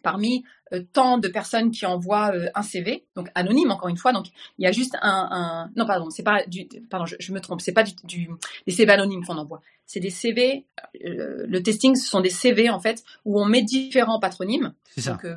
parmi 0.02 0.44
tant 0.92 1.20
de 1.20 1.28
personnes 1.28 1.70
qui 1.70 1.86
envoient 1.86 2.34
un 2.56 2.64
CV, 2.64 3.06
donc 3.16 3.30
anonyme 3.36 3.70
encore 3.70 3.90
une 3.90 3.96
fois. 3.96 4.12
Donc 4.12 4.26
il 4.58 4.66
y 4.66 4.68
a 4.68 4.72
juste 4.72 4.98
un, 5.04 5.28
un... 5.32 5.72
non 5.76 5.86
pardon, 5.86 6.10
c'est 6.10 6.24
pas 6.24 6.44
du, 6.48 6.68
pardon, 6.90 7.06
je, 7.06 7.32
me 7.32 7.40
trompe, 7.40 7.62
c'est 7.62 7.74
pas 7.74 7.84
du, 7.84 7.94
du, 8.04 8.28
des 8.66 8.74
CV 8.74 8.92
anonymes 8.92 9.24
qu'on 9.24 9.38
envoie. 9.38 9.62
C'est 9.86 10.00
des 10.00 10.10
CV. 10.10 10.66
le 10.96 11.60
testing, 11.60 11.96
ce 11.96 12.10
sont 12.10 12.22
des 12.22 12.32
CV 12.32 12.72
en 12.72 12.80
fait 12.80 13.04
où 13.24 13.40
on 13.40 13.46
met 13.46 13.62
différents 13.62 14.20
patronymes. 14.20 14.74
Donc 15.06 15.28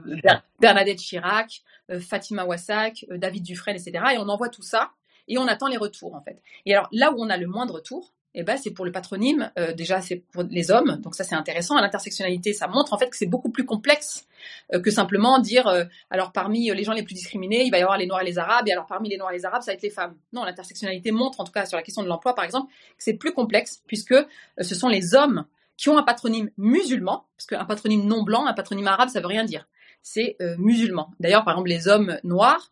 Bernadette 0.58 1.00
Chirac, 1.00 1.62
Fatima 2.00 2.46
Wassak, 2.46 3.04
David 3.10 3.42
Dufresne, 3.42 3.76
etc. 3.76 4.04
Et 4.14 4.18
on 4.18 4.28
envoie 4.30 4.48
tout 4.48 4.62
ça 4.62 4.92
et 5.28 5.38
on 5.38 5.46
attend 5.46 5.68
les 5.68 5.76
retours 5.76 6.14
en 6.14 6.22
fait. 6.22 6.42
Et 6.64 6.74
alors 6.74 6.88
là 6.92 7.12
où 7.12 7.16
on 7.18 7.30
a 7.30 7.36
le 7.36 7.46
moins 7.46 7.66
de 7.66 7.72
retours, 7.72 8.12
eh 8.38 8.42
ben, 8.42 8.58
c'est 8.58 8.70
pour 8.70 8.84
le 8.84 8.92
patronyme, 8.92 9.50
euh, 9.58 9.72
déjà 9.72 10.02
c'est 10.02 10.16
pour 10.16 10.42
les 10.42 10.70
hommes, 10.70 11.00
donc 11.02 11.14
ça 11.14 11.24
c'est 11.24 11.34
intéressant. 11.34 11.80
L'intersectionnalité, 11.80 12.52
ça 12.52 12.68
montre 12.68 12.92
en 12.92 12.98
fait 12.98 13.08
que 13.08 13.16
c'est 13.16 13.26
beaucoup 13.26 13.48
plus 13.48 13.64
complexe 13.64 14.26
euh, 14.74 14.80
que 14.80 14.90
simplement 14.90 15.38
dire, 15.38 15.66
euh, 15.66 15.84
alors 16.10 16.32
parmi 16.32 16.70
les 16.70 16.84
gens 16.84 16.92
les 16.92 17.02
plus 17.02 17.14
discriminés, 17.14 17.64
il 17.64 17.70
va 17.70 17.78
y 17.78 17.82
avoir 17.82 17.96
les 17.96 18.06
noirs 18.06 18.20
et 18.20 18.26
les 18.26 18.38
arabes, 18.38 18.68
et 18.68 18.72
alors 18.72 18.84
parmi 18.86 19.08
les 19.08 19.16
noirs 19.16 19.32
et 19.32 19.36
les 19.36 19.46
arabes, 19.46 19.62
ça 19.62 19.70
va 19.70 19.74
être 19.74 19.82
les 19.82 19.90
femmes. 19.90 20.14
Non, 20.34 20.44
l'intersectionnalité 20.44 21.12
montre, 21.12 21.40
en 21.40 21.44
tout 21.44 21.52
cas 21.52 21.64
sur 21.64 21.78
la 21.78 21.82
question 21.82 22.02
de 22.02 22.08
l'emploi 22.08 22.34
par 22.34 22.44
exemple, 22.44 22.70
que 22.70 23.02
c'est 23.02 23.14
plus 23.14 23.32
complexe 23.32 23.82
puisque 23.86 24.14
ce 24.60 24.74
sont 24.74 24.88
les 24.88 25.14
hommes 25.14 25.46
qui 25.78 25.88
ont 25.88 25.96
un 25.96 26.02
patronyme 26.02 26.50
musulman, 26.58 27.24
parce 27.38 27.46
qu'un 27.46 27.64
patronyme 27.64 28.06
non 28.06 28.22
blanc, 28.22 28.46
un 28.46 28.52
patronyme 28.52 28.86
arabe, 28.86 29.08
ça 29.08 29.20
veut 29.20 29.26
rien 29.28 29.44
dire. 29.44 29.66
C'est 30.02 30.36
musulman. 30.58 31.10
D'ailleurs, 31.20 31.44
par 31.44 31.54
exemple, 31.54 31.68
les 31.70 31.88
hommes 31.88 32.18
noirs 32.22 32.70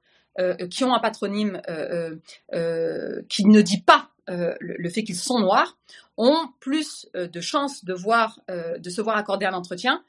qui 0.71 0.85
ont 0.85 0.95
un 0.95 1.01
patronyme 1.01 1.61
euh, 1.69 2.17
euh, 2.53 3.23
qui 3.29 3.47
ne 3.47 3.61
dit 3.63 3.83
pas 3.83 4.11
le, 4.27 4.57
le, 4.59 4.89
fait 4.89 5.05
qu'ils 5.05 5.17
sont 5.17 5.39
noirs 5.39 5.77
ont 6.17 6.49
plus 6.59 7.07
de 7.13 7.41
chances 7.41 7.85
de 7.85 7.93
voir, 7.93 8.41
de 8.49 8.89
se 8.89 9.03
voir 9.03 9.19
accorder 9.19 9.45
un 9.45 9.53
entretien 9.53 10.03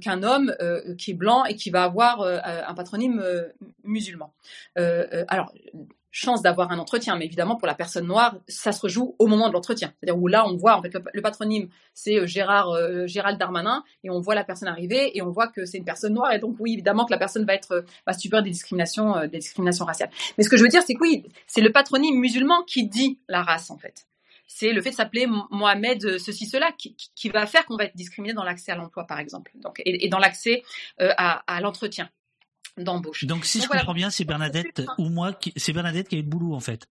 qu'un 0.00 0.22
homme 0.22 0.54
qui 0.98 1.10
est 1.10 1.14
blanc 1.14 1.44
et 1.44 1.56
qui 1.56 1.70
va 1.70 1.82
avoir 1.82 2.22
un 2.22 2.74
patronyme 2.74 3.24
musulman. 3.82 4.32
alors, 4.76 5.52
chance 6.16 6.40
d'avoir 6.40 6.72
un 6.72 6.78
entretien. 6.78 7.16
Mais 7.16 7.26
évidemment, 7.26 7.56
pour 7.56 7.66
la 7.66 7.74
personne 7.74 8.06
noire, 8.06 8.36
ça 8.48 8.72
se 8.72 8.80
rejoue 8.80 9.14
au 9.18 9.26
moment 9.26 9.48
de 9.48 9.52
l'entretien. 9.52 9.92
C'est-à-dire 10.00 10.20
où 10.20 10.28
là, 10.28 10.46
on 10.48 10.56
voit, 10.56 10.76
en 10.76 10.82
fait, 10.82 10.92
le, 11.12 11.22
patronyme, 11.22 11.68
c'est 11.92 12.16
euh, 12.16 12.26
Gérard, 12.26 12.70
euh, 12.70 13.06
Gérald 13.06 13.38
Darmanin, 13.38 13.84
et 14.02 14.08
on 14.08 14.20
voit 14.20 14.34
la 14.34 14.42
personne 14.42 14.68
arriver, 14.68 15.16
et 15.16 15.20
on 15.20 15.30
voit 15.30 15.48
que 15.48 15.66
c'est 15.66 15.76
une 15.76 15.84
personne 15.84 16.14
noire, 16.14 16.32
et 16.32 16.38
donc 16.38 16.56
oui, 16.58 16.72
évidemment 16.72 17.04
que 17.04 17.10
la 17.10 17.18
personne 17.18 17.44
va 17.44 17.54
être, 17.54 17.84
va 18.06 18.14
subir 18.14 18.42
des 18.42 18.48
discriminations, 18.48 19.14
euh, 19.14 19.26
des 19.26 19.38
discriminations 19.38 19.84
raciales. 19.84 20.10
Mais 20.38 20.44
ce 20.44 20.48
que 20.48 20.56
je 20.56 20.62
veux 20.62 20.70
dire, 20.70 20.82
c'est 20.86 20.94
que 20.94 21.02
oui, 21.02 21.24
c'est 21.46 21.60
le 21.60 21.70
patronyme 21.70 22.18
musulman 22.18 22.62
qui 22.64 22.88
dit 22.88 23.18
la 23.28 23.42
race, 23.42 23.70
en 23.70 23.76
fait. 23.76 24.06
C'est 24.46 24.72
le 24.72 24.80
fait 24.80 24.90
de 24.90 24.94
s'appeler 24.94 25.26
Mohamed 25.50 26.18
ceci 26.18 26.46
cela 26.46 26.70
qui, 26.72 27.28
va 27.28 27.46
faire 27.46 27.66
qu'on 27.66 27.76
va 27.76 27.84
être 27.84 27.96
discriminé 27.96 28.32
dans 28.32 28.44
l'accès 28.44 28.72
à 28.72 28.76
l'emploi, 28.76 29.04
par 29.04 29.18
exemple, 29.18 29.50
donc, 29.56 29.82
et, 29.84 30.08
dans 30.08 30.20
l'accès 30.20 30.62
à 30.98 31.60
l'entretien 31.60 32.08
d'embauche. 32.76 33.24
Donc 33.24 33.44
si 33.44 33.60
je 33.60 33.68
comprends 33.68 33.94
bien, 33.94 34.10
c'est 34.10 34.24
Bernadette 34.24 34.82
ou 34.98 35.08
moi, 35.08 35.32
qui... 35.32 35.52
c'est 35.56 35.72
Bernadette 35.72 36.08
qui 36.08 36.16
a 36.16 36.18
eu 36.18 36.22
le 36.22 36.28
boulot 36.28 36.54
en 36.54 36.60
fait. 36.60 36.86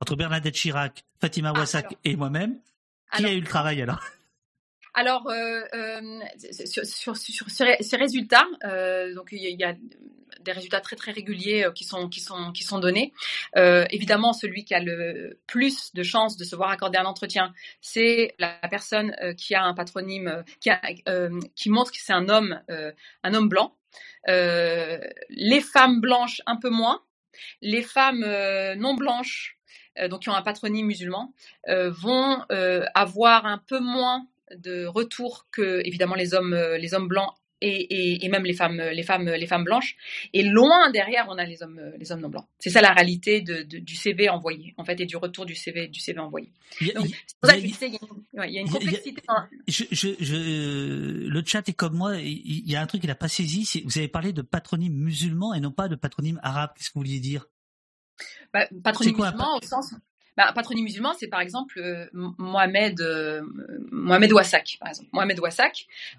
Entre 0.00 0.16
Bernadette 0.16 0.54
Chirac, 0.54 1.04
Fatima 1.20 1.52
ah, 1.54 1.58
Wassak 1.58 1.96
et 2.04 2.16
moi-même, 2.16 2.58
qui 3.14 3.24
a 3.24 3.32
eu 3.32 3.40
le 3.40 3.46
travail 3.46 3.82
alors? 3.82 4.00
Alors, 4.94 5.28
euh, 5.28 5.62
euh, 5.72 6.20
sur, 6.66 6.84
sur, 6.84 7.16
sur, 7.16 7.50
ces 7.50 7.96
résultats, 7.96 8.46
euh, 8.64 9.14
donc 9.14 9.28
il 9.32 9.38
y, 9.38 9.64
a 9.64 9.74
des 10.40 10.52
résultats 10.52 10.80
très 10.80 10.96
très 10.96 11.12
réguliers 11.12 11.68
qui 11.74 11.84
sont 11.84 12.08
qui 12.08 12.20
sont 12.20 12.50
qui 12.52 12.64
sont 12.64 12.78
donnés. 12.78 13.12
évidemment, 13.54 14.32
celui 14.32 14.64
qui 14.64 14.74
a 14.74 14.80
le 14.80 15.38
plus 15.46 15.92
de 15.94 16.02
chances 16.02 16.36
de 16.36 16.44
se 16.44 16.56
voir 16.56 16.70
accorder 16.70 16.98
un 16.98 17.04
entretien, 17.04 17.52
c'est 17.80 18.34
la 18.38 18.58
personne 18.70 19.14
qui 19.36 19.54
a 19.54 19.62
un 19.62 19.74
patronyme 19.74 20.44
qui 20.60 20.70
a, 20.70 20.80
qui 21.54 21.70
montre 21.70 21.92
que 21.92 21.98
c'est 22.00 22.12
un 22.12 22.28
homme 22.28 22.60
un 23.22 23.34
homme 23.34 23.48
blanc. 23.48 23.76
Euh, 24.28 24.98
les 25.28 25.60
femmes 25.60 26.00
blanches 26.00 26.42
un 26.46 26.56
peu 26.56 26.70
moins, 26.70 27.02
les 27.62 27.82
femmes 27.82 28.24
euh, 28.24 28.74
non 28.74 28.94
blanches, 28.94 29.58
euh, 29.98 30.08
donc 30.08 30.22
qui 30.22 30.28
ont 30.28 30.34
un 30.34 30.42
patronyme 30.42 30.86
musulman, 30.86 31.32
vont 31.68 32.44
avoir 32.94 33.46
un 33.46 33.58
peu 33.58 33.80
moins 33.80 34.26
de 34.54 34.84
retour 34.86 35.46
que 35.52 35.80
évidemment 35.84 36.16
les 36.16 36.34
hommes, 36.34 36.54
les 36.54 36.94
hommes 36.94 37.08
blancs 37.08 37.32
et, 37.60 38.24
et, 38.24 38.28
même 38.28 38.44
les 38.44 38.54
femmes, 38.54 38.80
les 38.80 39.02
femmes, 39.02 39.28
les 39.28 39.46
femmes 39.46 39.64
blanches. 39.64 39.96
Et 40.32 40.42
loin 40.42 40.90
derrière, 40.90 41.26
on 41.28 41.36
a 41.38 41.44
les 41.44 41.62
hommes, 41.62 41.80
les 41.98 42.12
hommes 42.12 42.20
non 42.20 42.28
blancs. 42.28 42.46
C'est 42.58 42.70
ça 42.70 42.80
la 42.80 42.92
réalité 42.92 43.40
de, 43.40 43.62
de, 43.62 43.78
du 43.78 43.94
CV 43.94 44.28
envoyé, 44.28 44.74
en 44.76 44.84
fait, 44.84 45.00
et 45.00 45.06
du 45.06 45.16
retour 45.16 45.46
du 45.46 45.54
CV, 45.54 45.88
du 45.88 46.00
CV 46.00 46.18
envoyé. 46.18 46.52
C'est 46.78 46.94
pour 46.94 47.50
ça 47.50 47.56
que 47.56 47.60
il 47.60 48.52
y 48.52 48.58
a 48.58 48.60
une 48.60 48.70
complexité. 48.70 49.22
Je, 49.68 49.84
je, 49.90 50.08
je, 50.20 51.28
le 51.28 51.42
chat 51.44 51.68
est 51.68 51.72
comme 51.72 51.96
moi. 51.96 52.16
Il 52.16 52.68
y 52.70 52.76
a 52.76 52.80
un 52.80 52.86
truc 52.86 53.00
qu'il 53.00 53.08
n'a 53.08 53.14
pas 53.14 53.28
saisi. 53.28 53.82
Vous 53.84 53.98
avez 53.98 54.08
parlé 54.08 54.32
de 54.32 54.42
patronyme 54.42 54.94
musulman 54.94 55.54
et 55.54 55.60
non 55.60 55.72
pas 55.72 55.88
de 55.88 55.96
patronyme 55.96 56.40
arabe. 56.42 56.70
Qu'est-ce 56.76 56.90
que 56.90 56.94
vous 56.94 57.00
vouliez 57.00 57.20
dire? 57.20 57.46
Bah, 58.52 58.66
patronyme 58.82 59.16
musulman 59.16 59.56
au 59.56 59.62
sens 59.62 59.94
bah, 60.36 60.52
patronyme 60.54 60.84
musulman, 60.84 61.12
c'est 61.18 61.28
par 61.28 61.40
exemple 61.40 61.78
euh, 61.78 62.06
Mohamed, 62.12 63.00
euh, 63.00 63.42
Mohamed 63.90 64.30
par 64.32 64.88
exemple. 64.88 65.08
Mohamed 65.12 65.38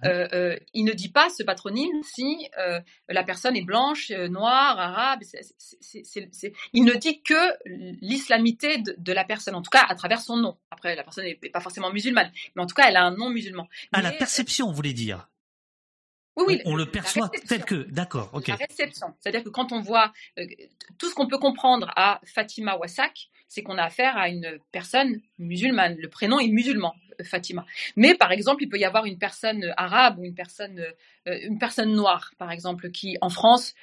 euh, 0.05 0.57
il 0.73 0.85
ne 0.85 0.91
dit 0.93 1.09
pas 1.09 1.29
ce 1.29 1.43
patronyme 1.43 2.03
si 2.03 2.49
la 3.09 3.23
personne 3.23 3.55
est 3.55 3.63
blanche, 3.63 4.11
noire, 4.11 4.79
arabe. 4.79 5.21
il 6.73 6.85
ne 6.85 6.93
dit 6.93 7.21
que 7.21 7.97
l'islamité 8.01 8.77
de, 8.79 9.13
la 9.13 9.23
personne, 9.23 9.55
en 9.55 9.61
tout 9.61 9.71
cas 9.71 9.85
à 9.87 9.95
travers 9.95 10.21
son 10.21 10.37
nom. 10.37 10.57
Après, 10.69 10.95
la 10.95 11.03
personne 11.03 11.25
n'est 11.25 11.35
pas 11.35 11.59
forcément 11.59 11.91
musulmane, 11.91 12.31
mais 12.55 12.61
en 12.61 12.67
tout 12.67 12.75
cas, 12.75 12.89
elle 12.89 12.97
a 12.97 13.03
un 13.03 13.15
nom 13.15 13.29
musulman. 13.29 13.67
À 13.91 14.01
la 14.01 14.11
perception, 14.11 14.67
vous 14.67 14.75
voulez 14.75 14.93
dire? 14.93 15.30
Oui, 16.37 16.45
oui, 16.47 16.61
on, 16.65 16.75
le 16.75 16.85
perçoit 16.85 17.29
tel 17.47 17.65
que, 17.65 17.87
d'accord, 17.89 18.29
ok. 18.33 18.47
La 18.47 18.55
réception, 18.55 19.13
c'est-à-dire 19.19 19.43
que 19.43 19.49
quand 19.49 19.71
on 19.71 19.81
voit 19.81 20.13
tout 20.97 21.09
ce 21.09 21.15
qu'on 21.15 21.27
peut 21.27 21.37
comprendre 21.37 21.91
à 21.95 22.21
Fatima 22.25 22.77
Wassak, 22.77 23.29
c'est 23.51 23.63
qu'on 23.63 23.77
a 23.77 23.83
affaire 23.83 24.15
à 24.15 24.29
une 24.29 24.59
personne 24.71 25.19
musulmane. 25.37 25.97
Le 25.99 26.07
prénom 26.07 26.39
est 26.39 26.47
musulman, 26.47 26.95
euh, 27.19 27.25
Fatima. 27.25 27.65
Mais 27.97 28.15
par 28.15 28.31
exemple, 28.31 28.63
il 28.63 28.69
peut 28.69 28.77
y 28.77 28.85
avoir 28.85 29.03
une 29.03 29.17
personne 29.17 29.65
euh, 29.65 29.73
arabe 29.75 30.19
ou 30.19 30.23
une 30.23 30.33
personne, 30.33 30.79
euh, 31.27 31.37
une 31.43 31.59
personne 31.59 31.91
noire, 31.91 32.31
par 32.37 32.49
exemple, 32.49 32.91
qui 32.91 33.17
en 33.19 33.29
France 33.29 33.75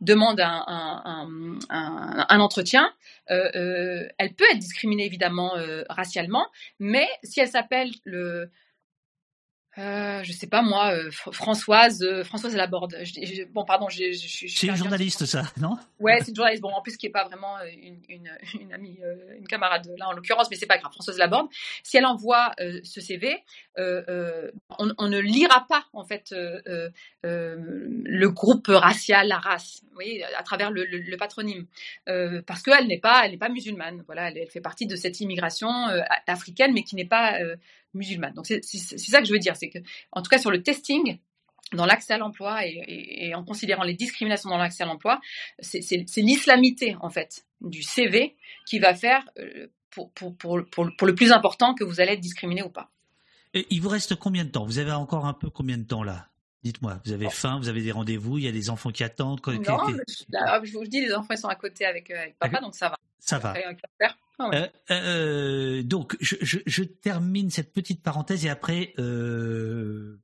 demande 0.00 0.40
un, 0.40 1.28
entretien. 2.40 2.92
elle 3.28 4.34
peut 4.36 4.44
être 4.50 4.58
discriminée 4.58 5.04
évidemment 5.04 5.52
racialement, 5.88 6.48
mais 6.80 7.06
si 7.22 7.38
elle 7.38 7.48
s'appelle 7.48 7.92
le 8.04 8.50
euh, 9.80 10.22
je 10.22 10.32
sais 10.32 10.46
pas 10.46 10.62
moi, 10.62 10.92
euh, 10.92 11.10
Françoise, 11.10 12.02
euh, 12.02 12.22
Françoise 12.22 12.54
Laborde. 12.54 12.96
Je, 13.02 13.44
bon, 13.44 13.64
pardon, 13.64 13.88
je, 13.88 14.12
je, 14.12 14.46
C'est 14.46 14.66
une 14.66 14.76
journaliste, 14.76 15.24
ça, 15.24 15.44
non? 15.58 15.78
Ouais, 15.98 16.18
c'est 16.20 16.28
une 16.28 16.36
journaliste. 16.36 16.62
Bon, 16.62 16.70
en 16.70 16.82
plus, 16.82 16.96
qui 16.96 17.06
est 17.06 17.10
pas 17.10 17.24
vraiment 17.24 17.56
euh, 17.58 17.66
une, 17.82 17.98
une, 18.08 18.30
une 18.60 18.72
amie, 18.74 18.98
une 19.38 19.46
camarade 19.46 19.90
là 19.96 20.08
en 20.08 20.12
l'occurrence, 20.12 20.48
mais 20.50 20.56
c'est 20.56 20.66
pas 20.66 20.76
grave. 20.76 20.92
Françoise 20.92 21.16
Laborde. 21.18 21.48
Si 21.82 21.96
elle 21.96 22.04
envoie 22.04 22.52
ce 22.58 23.00
CV, 23.00 23.42
on, 23.78 24.92
on, 24.98 25.08
ne 25.08 25.18
lira 25.18 25.66
pas 25.66 25.86
en 25.92 26.04
fait 26.04 26.34
le 27.22 28.26
groupe 28.28 28.66
racial, 28.68 29.28
la 29.28 29.38
race, 29.38 29.80
vous 29.82 29.94
voyez, 29.94 30.24
à 30.24 30.42
travers 30.42 30.70
le, 30.70 30.84
le, 30.84 31.16
patronyme, 31.16 31.66
parce 32.46 32.62
qu'elle 32.62 32.86
n'est 32.86 33.00
pas, 33.00 33.22
elle 33.24 33.32
n'est 33.32 33.38
pas 33.38 33.48
musulmane. 33.48 34.02
Voilà, 34.06 34.30
elle, 34.30 34.38
elle, 34.38 34.50
fait 34.50 34.60
partie 34.60 34.86
de 34.86 34.96
cette 34.96 35.20
immigration 35.20 35.70
africaine, 36.26 36.72
mais 36.74 36.82
qui 36.82 36.96
n'est 36.96 37.04
pas 37.06 37.38
musulmane. 37.94 38.34
Donc 38.34 38.46
c'est 38.46 38.62
ça 38.62 39.20
que 39.20 39.26
je 39.26 39.32
veux 39.32 39.38
dire, 39.38 39.56
c'est 39.56 39.68
que 39.68 39.78
en 40.12 40.22
tout 40.22 40.28
cas 40.28 40.38
sur 40.38 40.50
le 40.50 40.62
testing, 40.62 41.18
dans 41.72 41.86
l'accès 41.86 42.14
à 42.14 42.18
l'emploi 42.18 42.66
et, 42.66 43.34
en 43.34 43.44
considérant 43.44 43.84
les 43.84 43.94
discriminations 43.94 44.50
dans 44.50 44.58
l'accès 44.58 44.82
à 44.82 44.86
l'emploi, 44.86 45.20
c'est 45.60 45.80
l'islamité 46.16 46.96
en 47.00 47.10
fait 47.10 47.46
du 47.60 47.82
CV 47.82 48.36
qui 48.66 48.78
va 48.78 48.94
faire 48.94 49.28
euh, 49.38 49.68
pour, 49.90 50.10
pour, 50.12 50.36
pour, 50.36 50.60
pour, 50.70 51.06
le 51.06 51.14
plus 51.14 51.32
important 51.32 51.74
que 51.74 51.84
vous 51.84 52.00
allez 52.00 52.12
être 52.12 52.20
discriminé 52.20 52.62
ou 52.62 52.70
pas. 52.70 52.90
Et 53.54 53.66
il 53.70 53.80
vous 53.80 53.88
reste 53.88 54.14
combien 54.14 54.44
de 54.44 54.50
temps? 54.50 54.64
Vous 54.64 54.78
avez 54.78 54.92
encore 54.92 55.26
un 55.26 55.34
peu 55.34 55.50
combien 55.50 55.76
de 55.76 55.82
temps 55.82 56.02
là? 56.02 56.28
Dites-moi, 56.62 57.00
vous 57.04 57.12
avez 57.12 57.30
faim, 57.30 57.58
vous 57.58 57.68
avez 57.68 57.82
des 57.82 57.90
rendez-vous, 57.90 58.38
il 58.38 58.44
y 58.44 58.48
a 58.48 58.52
des 58.52 58.68
enfants 58.68 58.90
qui 58.90 59.02
attendent. 59.02 59.40
Non, 59.46 59.52
je, 60.62 60.72
vous 60.72 60.84
dis, 60.84 61.00
les 61.00 61.14
enfants 61.14 61.34
sont 61.36 61.48
à 61.48 61.54
côté 61.54 61.86
avec, 61.86 62.10
euh, 62.10 62.20
avec 62.20 62.38
papa, 62.38 62.60
donc 62.60 62.74
ça 62.74 62.90
va. 62.90 62.96
Ça 63.18 63.38
va. 63.38 63.54
Ah 64.40 64.50
euh, 64.54 64.68
euh, 64.90 65.82
donc, 65.82 66.16
je, 66.20 66.82
termine 66.82 67.50
cette 67.50 67.74
petite 67.74 68.02
parenthèse 68.02 68.46
et 68.46 68.48
après, 68.48 68.94
euh, 68.98 70.18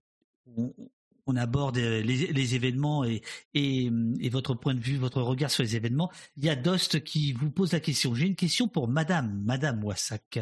on, 1.26 1.36
aborde 1.36 1.76
les, 1.76 2.54
événements 2.54 3.04
et, 3.04 3.90
votre 4.30 4.54
point 4.54 4.74
de 4.74 4.80
vue, 4.80 4.96
votre 4.96 5.20
regard 5.20 5.50
sur 5.50 5.62
les 5.62 5.76
événements. 5.76 6.10
Il 6.38 6.44
y 6.44 6.48
a 6.48 6.56
Dost 6.56 7.04
qui 7.04 7.34
vous 7.34 7.50
pose 7.50 7.72
la 7.72 7.80
question. 7.80 8.14
J'ai 8.14 8.26
une 8.26 8.36
question 8.36 8.68
pour 8.68 8.88
Madame, 8.88 9.42
Madame 9.44 9.84
Wassak. 9.84 10.38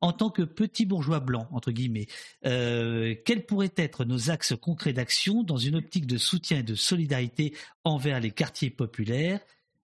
En 0.00 0.12
tant 0.12 0.30
que 0.30 0.42
petit 0.42 0.86
bourgeois 0.86 1.20
blanc, 1.20 1.48
entre 1.50 1.72
guillemets, 1.72 2.06
euh, 2.46 3.14
quels 3.26 3.44
pourraient 3.44 3.74
être 3.76 4.04
nos 4.04 4.30
axes 4.30 4.54
concrets 4.58 4.92
d'action 4.92 5.42
dans 5.42 5.56
une 5.56 5.74
optique 5.74 6.06
de 6.06 6.18
soutien 6.18 6.60
et 6.60 6.62
de 6.62 6.76
solidarité 6.76 7.52
envers 7.84 8.20
les 8.20 8.30
quartiers 8.30 8.70
populaires? 8.70 9.40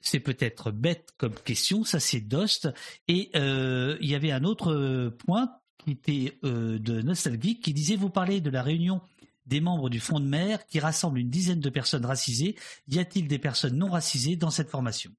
C'est 0.01 0.19
peut-être 0.19 0.71
bête 0.71 1.09
comme 1.17 1.33
question, 1.33 1.83
ça 1.83 1.99
c'est 1.99 2.21
Dost. 2.21 2.69
Et 3.07 3.29
euh, 3.35 3.97
il 4.01 4.09
y 4.09 4.15
avait 4.15 4.31
un 4.31 4.43
autre 4.43 4.71
euh, 4.71 5.09
point 5.25 5.49
qui 5.77 5.91
était 5.91 6.37
euh, 6.43 6.79
de 6.79 7.01
nostalgie 7.01 7.59
qui 7.59 7.73
disait 7.73 7.95
vous 7.95 8.09
parlez 8.09 8.41
de 8.41 8.49
la 8.49 8.63
réunion 8.63 9.01
des 9.45 9.61
membres 9.61 9.89
du 9.89 9.99
Front 9.99 10.19
de 10.19 10.25
mer 10.25 10.65
qui 10.65 10.79
rassemble 10.79 11.19
une 11.19 11.29
dizaine 11.29 11.61
de 11.61 11.69
personnes 11.69 12.05
racisées. 12.05 12.55
Y 12.87 12.99
a-t-il 12.99 13.27
des 13.27 13.39
personnes 13.39 13.77
non 13.77 13.89
racisées 13.89 14.35
dans 14.35 14.49
cette 14.49 14.69
formation? 14.69 15.11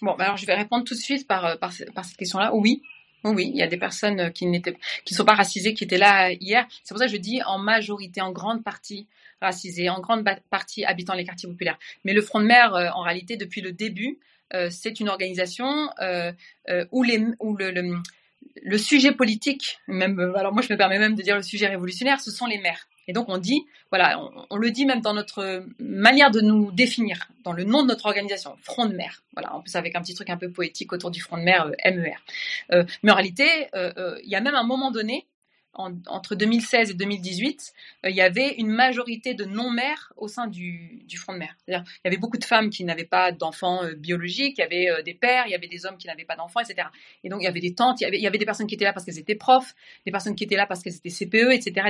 Bon, 0.00 0.16
bah 0.16 0.24
alors 0.24 0.36
je 0.38 0.46
vais 0.46 0.54
répondre 0.54 0.84
tout 0.84 0.94
de 0.94 1.00
suite 1.00 1.26
par, 1.26 1.58
cette 1.72 2.16
question-là. 2.16 2.54
Oui, 2.54 2.82
oui, 3.24 3.50
il 3.52 3.56
y 3.56 3.62
a 3.62 3.66
des 3.66 3.76
personnes 3.76 4.32
qui 4.32 4.46
n'étaient, 4.46 4.76
sont 5.06 5.24
pas 5.24 5.34
racisées, 5.34 5.74
qui 5.74 5.84
étaient 5.84 5.98
là 5.98 6.32
hier. 6.32 6.66
C'est 6.82 6.94
pour 6.94 6.98
ça 6.98 7.06
que 7.06 7.12
je 7.12 7.16
dis 7.16 7.42
en 7.44 7.58
majorité, 7.58 8.20
en 8.20 8.32
grande 8.32 8.64
partie 8.64 9.06
racisées, 9.40 9.90
en 9.90 10.00
grande 10.00 10.24
partie 10.50 10.84
habitant 10.84 11.14
les 11.14 11.24
quartiers 11.24 11.48
populaires. 11.48 11.78
Mais 12.04 12.12
le 12.12 12.22
Front 12.22 12.40
de 12.40 12.46
Mer, 12.46 12.74
euh, 12.74 12.88
en 12.94 13.02
réalité, 13.02 13.36
depuis 13.36 13.60
le 13.60 13.72
début, 13.72 14.18
euh, 14.54 14.68
c'est 14.70 15.00
une 15.00 15.08
organisation 15.08 15.90
euh, 16.00 16.32
où, 16.90 17.04
le, 17.04 18.02
le, 18.62 18.78
sujet 18.78 19.12
politique, 19.12 19.78
même, 19.88 20.18
alors 20.36 20.52
moi 20.52 20.62
je 20.62 20.72
me 20.72 20.76
permets 20.76 20.98
même 20.98 21.14
de 21.14 21.22
dire 21.22 21.36
le 21.36 21.42
sujet 21.42 21.66
révolutionnaire, 21.66 22.20
ce 22.20 22.30
sont 22.30 22.46
les 22.46 22.58
maires. 22.58 22.86
Et 23.08 23.12
donc 23.12 23.28
on 23.28 23.38
dit, 23.38 23.64
voilà, 23.90 24.20
on, 24.50 24.56
le 24.56 24.70
dit 24.70 24.86
même 24.86 25.00
dans 25.00 25.14
notre 25.14 25.64
manière 25.78 26.30
de 26.30 26.40
nous 26.40 26.70
définir, 26.72 27.28
dans 27.44 27.52
le 27.52 27.64
nom 27.64 27.82
de 27.82 27.88
notre 27.88 28.06
organisation, 28.06 28.56
Front 28.62 28.86
de 28.86 28.94
mer. 28.94 29.22
Voilà, 29.34 29.54
en 29.54 29.60
plus 29.60 29.74
avec 29.76 29.96
un 29.96 30.02
petit 30.02 30.14
truc 30.14 30.30
un 30.30 30.36
peu 30.36 30.50
poétique 30.50 30.92
autour 30.92 31.10
du 31.10 31.20
Front 31.20 31.36
de 31.36 31.42
mer, 31.42 31.70
MER. 31.84 32.16
Euh, 32.72 32.84
mais 33.02 33.12
en 33.12 33.14
réalité, 33.14 33.46
il 33.74 34.28
y 34.28 34.36
a 34.36 34.40
même 34.40 34.54
un 34.54 34.64
moment 34.64 34.90
donné 34.90 35.26
en- 35.74 35.94
entre 36.06 36.34
2016 36.34 36.90
et 36.90 36.94
2018, 36.94 37.72
euh, 38.04 38.10
il 38.10 38.16
y 38.16 38.20
avait 38.20 38.54
une 38.56 38.68
majorité 38.68 39.34
de 39.34 39.44
non-mères 39.44 40.12
au 40.16 40.28
sein 40.28 40.46
du, 40.46 41.02
front 41.16 41.32
de 41.32 41.38
mer. 41.38 41.56
Il 41.68 41.72
y 41.72 42.08
avait 42.08 42.16
beaucoup 42.16 42.36
de 42.36 42.44
femmes 42.44 42.70
qui 42.70 42.84
n'avaient 42.84 43.04
pas 43.04 43.32
d'enfants 43.32 43.84
euh, 43.84 43.94
biologiques, 43.94 44.58
il 44.58 44.60
y 44.60 44.64
avait 44.64 44.90
euh, 44.90 45.02
des 45.02 45.14
pères, 45.14 45.46
il 45.46 45.50
y 45.50 45.54
avait 45.54 45.68
des 45.68 45.86
hommes 45.86 45.96
qui 45.96 46.06
n'avaient 46.06 46.24
pas 46.24 46.36
d'enfants, 46.36 46.60
etc. 46.60 46.88
Et 47.24 47.28
donc, 47.28 47.40
il 47.40 47.44
y 47.44 47.48
avait 47.48 47.60
des 47.60 47.74
tantes, 47.74 48.00
il 48.00 48.20
y 48.20 48.26
avait, 48.26 48.38
des 48.38 48.44
personnes 48.44 48.66
qui 48.66 48.74
étaient 48.74 48.84
là 48.84 48.92
parce 48.92 49.06
qu'elles 49.06 49.18
étaient 49.18 49.34
profs, 49.34 49.74
des 50.04 50.12
personnes 50.12 50.34
qui 50.34 50.44
étaient 50.44 50.56
là 50.56 50.66
parce 50.66 50.82
qu'elles 50.82 50.96
étaient 50.96 51.10
CPE, 51.10 51.52
etc. 51.52 51.88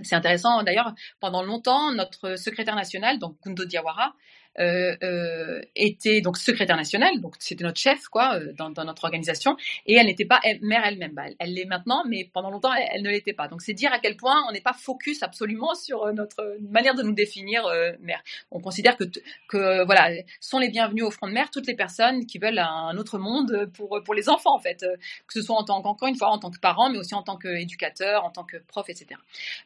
C'est 0.00 0.14
intéressant, 0.14 0.62
d'ailleurs, 0.62 0.94
pendant 1.20 1.42
longtemps, 1.42 1.92
notre 1.92 2.36
secrétaire 2.36 2.76
national, 2.76 3.18
donc 3.18 3.36
Gundo 3.44 3.64
Diawara, 3.64 4.14
était 4.58 6.20
donc 6.20 6.36
secrétaire 6.36 6.76
national, 6.76 7.20
donc 7.20 7.34
c'était 7.38 7.64
notre 7.64 7.78
chef 7.78 8.08
quoi 8.08 8.36
euh, 8.36 8.52
dans, 8.56 8.84
notre 8.84 9.04
organisation, 9.04 9.56
et 9.86 9.94
elle 9.94 10.06
n'était 10.06 10.24
pas 10.24 10.40
mère 10.62 10.82
elle-même. 10.84 11.12
Bah, 11.12 11.24
elle 11.38 11.54
l'est 11.54 11.64
maintenant, 11.64 12.04
mais 12.08 12.28
pendant 12.32 12.50
longtemps 12.50 12.72
elle, 12.72 13.02
ne 13.02 13.10
l'était 13.10 13.32
pas. 13.32 13.48
Donc 13.48 13.62
c'est 13.62 13.74
dire 13.74 13.92
à 13.92 13.98
quel 13.98 14.16
point 14.16 14.42
on 14.48 14.52
n'est 14.52 14.60
pas 14.60 14.72
focus 14.72 15.22
absolument 15.22 15.74
sur 15.74 16.04
euh, 16.04 16.12
notre 16.12 16.56
manière 16.60 16.94
de 16.94 17.02
nous 17.02 17.14
définir 17.14 17.66
euh, 17.66 17.92
mère. 18.00 18.22
On 18.50 18.60
considère 18.60 18.96
que 18.96 19.04
que 19.48 19.84
voilà 19.84 20.10
sont 20.40 20.58
les 20.58 20.68
bienvenus 20.68 21.04
au 21.04 21.10
front 21.10 21.28
de 21.28 21.32
mer 21.32 21.50
toutes 21.50 21.66
les 21.66 21.76
personnes 21.76 22.26
qui 22.26 22.38
veulent 22.38 22.58
un 22.58 22.96
autre 22.96 23.18
monde 23.18 23.70
pour 23.74 24.00
pour 24.04 24.14
les 24.14 24.28
enfants 24.28 24.54
en 24.54 24.58
fait, 24.58 24.82
euh, 24.82 24.96
que 25.26 25.34
ce 25.34 25.42
soit 25.42 25.56
en 25.56 25.64
tant 25.64 25.82
qu'encore 25.82 26.08
une 26.08 26.16
fois 26.16 26.28
en 26.28 26.38
tant 26.38 26.50
que 26.50 26.58
parent, 26.58 26.90
mais 26.90 26.98
aussi 26.98 27.14
en 27.14 27.22
tant 27.22 27.36
qu'éducateur, 27.36 28.24
en 28.24 28.30
tant 28.30 28.44
que 28.44 28.56
prof, 28.56 28.88
etc. 28.88 29.20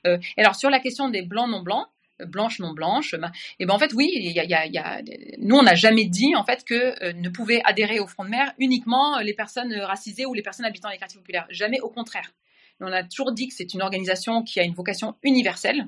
Euh, 0.06 0.18
et 0.36 0.42
alors 0.42 0.54
sur 0.54 0.70
la 0.70 0.80
question 0.80 1.08
des 1.08 1.22
blancs 1.22 1.48
non 1.48 1.62
blancs 1.62 1.86
blanche 2.26 2.58
non 2.58 2.72
blanche 2.72 3.14
ben, 3.14 3.32
et 3.58 3.66
ben 3.66 3.74
en 3.74 3.78
fait 3.78 3.92
oui 3.94 4.34
nous 5.38 5.56
on 5.56 5.62
n'a 5.62 5.74
jamais 5.74 6.04
dit 6.04 6.34
en 6.36 6.44
fait 6.44 6.64
que 6.64 7.02
euh, 7.02 7.12
ne 7.12 7.28
pouvaient 7.28 7.62
adhérer 7.64 8.00
au 8.00 8.06
front 8.06 8.24
de 8.24 8.30
mer 8.30 8.52
uniquement 8.58 9.18
euh, 9.18 9.22
les 9.22 9.34
personnes 9.34 9.72
euh, 9.72 9.86
racisées 9.86 10.26
ou 10.26 10.34
les 10.34 10.42
personnes 10.42 10.66
habitant 10.66 10.88
les 10.88 10.98
quartiers 10.98 11.18
populaires. 11.18 11.46
Jamais 11.50 11.80
au 11.80 11.88
contraire. 11.88 12.32
On 12.80 12.92
a 12.92 13.02
toujours 13.02 13.32
dit 13.32 13.48
que 13.48 13.54
c'est 13.54 13.74
une 13.74 13.82
organisation 13.82 14.42
qui 14.42 14.58
a 14.58 14.62
une 14.62 14.72
vocation 14.72 15.14
universelle. 15.22 15.86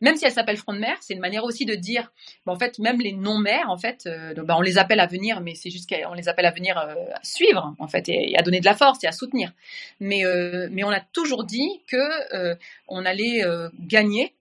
Même 0.00 0.14
si 0.16 0.24
elle 0.24 0.32
s'appelle 0.32 0.56
Front 0.56 0.74
de 0.74 0.78
mer, 0.78 0.96
c'est 1.00 1.14
une 1.14 1.20
manière 1.20 1.42
aussi 1.42 1.64
de 1.64 1.74
dire, 1.74 2.12
ben, 2.46 2.52
en 2.52 2.58
fait, 2.58 2.78
même 2.78 3.00
les 3.00 3.12
non-mères, 3.12 3.70
en 3.70 3.76
fait, 3.76 4.08
ben, 4.36 4.54
on 4.56 4.60
les 4.60 4.78
appelle 4.78 5.00
à 5.00 5.06
venir, 5.06 5.40
mais 5.40 5.56
c'est 5.56 5.70
juste 5.70 5.88
qu'on 5.88 6.14
les 6.14 6.28
appelle 6.28 6.46
à 6.46 6.52
venir 6.52 6.76
suivre, 7.24 7.74
en 7.80 7.88
fait, 7.88 8.08
et, 8.08 8.32
et 8.32 8.38
à 8.38 8.42
donner 8.42 8.60
de 8.60 8.66
la 8.66 8.76
force 8.76 9.02
et 9.02 9.08
à 9.08 9.12
soutenir. 9.12 9.52
Mais, 9.98 10.22
mais 10.70 10.84
on 10.84 10.90
a 10.90 11.00
toujours 11.00 11.42
dit 11.42 11.82
que 11.88 12.56
on 12.86 13.04
allait 13.04 13.42
gagner 13.80 14.34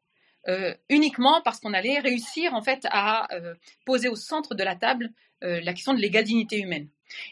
euh, 0.49 0.73
uniquement 0.89 1.41
parce 1.43 1.59
qu'on 1.59 1.73
allait 1.73 1.99
réussir 1.99 2.53
en 2.53 2.61
fait 2.61 2.87
à 2.89 3.27
euh, 3.33 3.53
poser 3.85 4.07
au 4.07 4.15
centre 4.15 4.55
de 4.55 4.63
la 4.63 4.75
table 4.75 5.09
euh, 5.43 5.59
la 5.61 5.73
question 5.73 5.93
de 5.93 5.99
l'égale 5.99 6.23
dignité 6.23 6.57
humaine. 6.59 6.87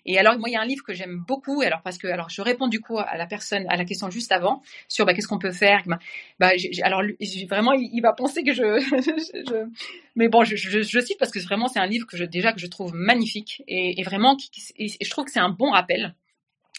Et 0.06 0.20
alors 0.20 0.38
moi 0.38 0.50
il 0.50 0.54
y 0.54 0.56
a 0.56 0.62
un 0.62 0.66
livre 0.66 0.84
que 0.84 0.94
j'aime 0.94 1.24
beaucoup 1.28 1.62
alors 1.62 1.82
parce 1.82 1.98
que 1.98 2.08
alors 2.08 2.30
je 2.30 2.42
réponds 2.42 2.68
du 2.68 2.82
coup 2.82 2.98
à 2.98 3.18
la 3.18 3.26
personne 3.26 3.66
à 3.70 3.78
la 3.78 3.86
question 3.86 4.10
juste 4.10 4.32
avant 4.32 4.62
sur 4.88 5.06
bah, 5.06 5.14
qu'est-ce 5.14 5.28
qu'on 5.28 5.40
peut 5.40 5.52
faire 5.52 5.84
bah, 5.86 6.00
bah, 6.40 6.52
alors 6.84 7.04
vraiment 7.50 7.74
il, 7.74 8.02
va 8.02 8.14
penser 8.14 8.44
que 8.44 8.54
je, 8.54 8.64
mais 10.16 10.28
bon 10.28 10.44
je, 10.44 10.56
je, 10.56 11.00
cite 11.00 11.18
parce 11.20 11.32
que 11.32 11.40
vraiment 11.40 11.68
c'est 11.68 11.80
un 11.80 11.88
livre 11.88 12.08
que 12.08 12.16
je 12.16 12.24
déjà 12.24 12.54
que 12.54 12.60
je 12.60 12.68
trouve 12.68 12.94
magnifique 12.94 13.64
et, 13.68 14.02
vraiment 14.04 14.38
et 14.78 14.88
je 14.88 15.10
trouve 15.10 15.26
que 15.26 15.32
c'est 15.32 15.40
un 15.40 15.50
bon 15.50 15.72
rappel 15.72 16.16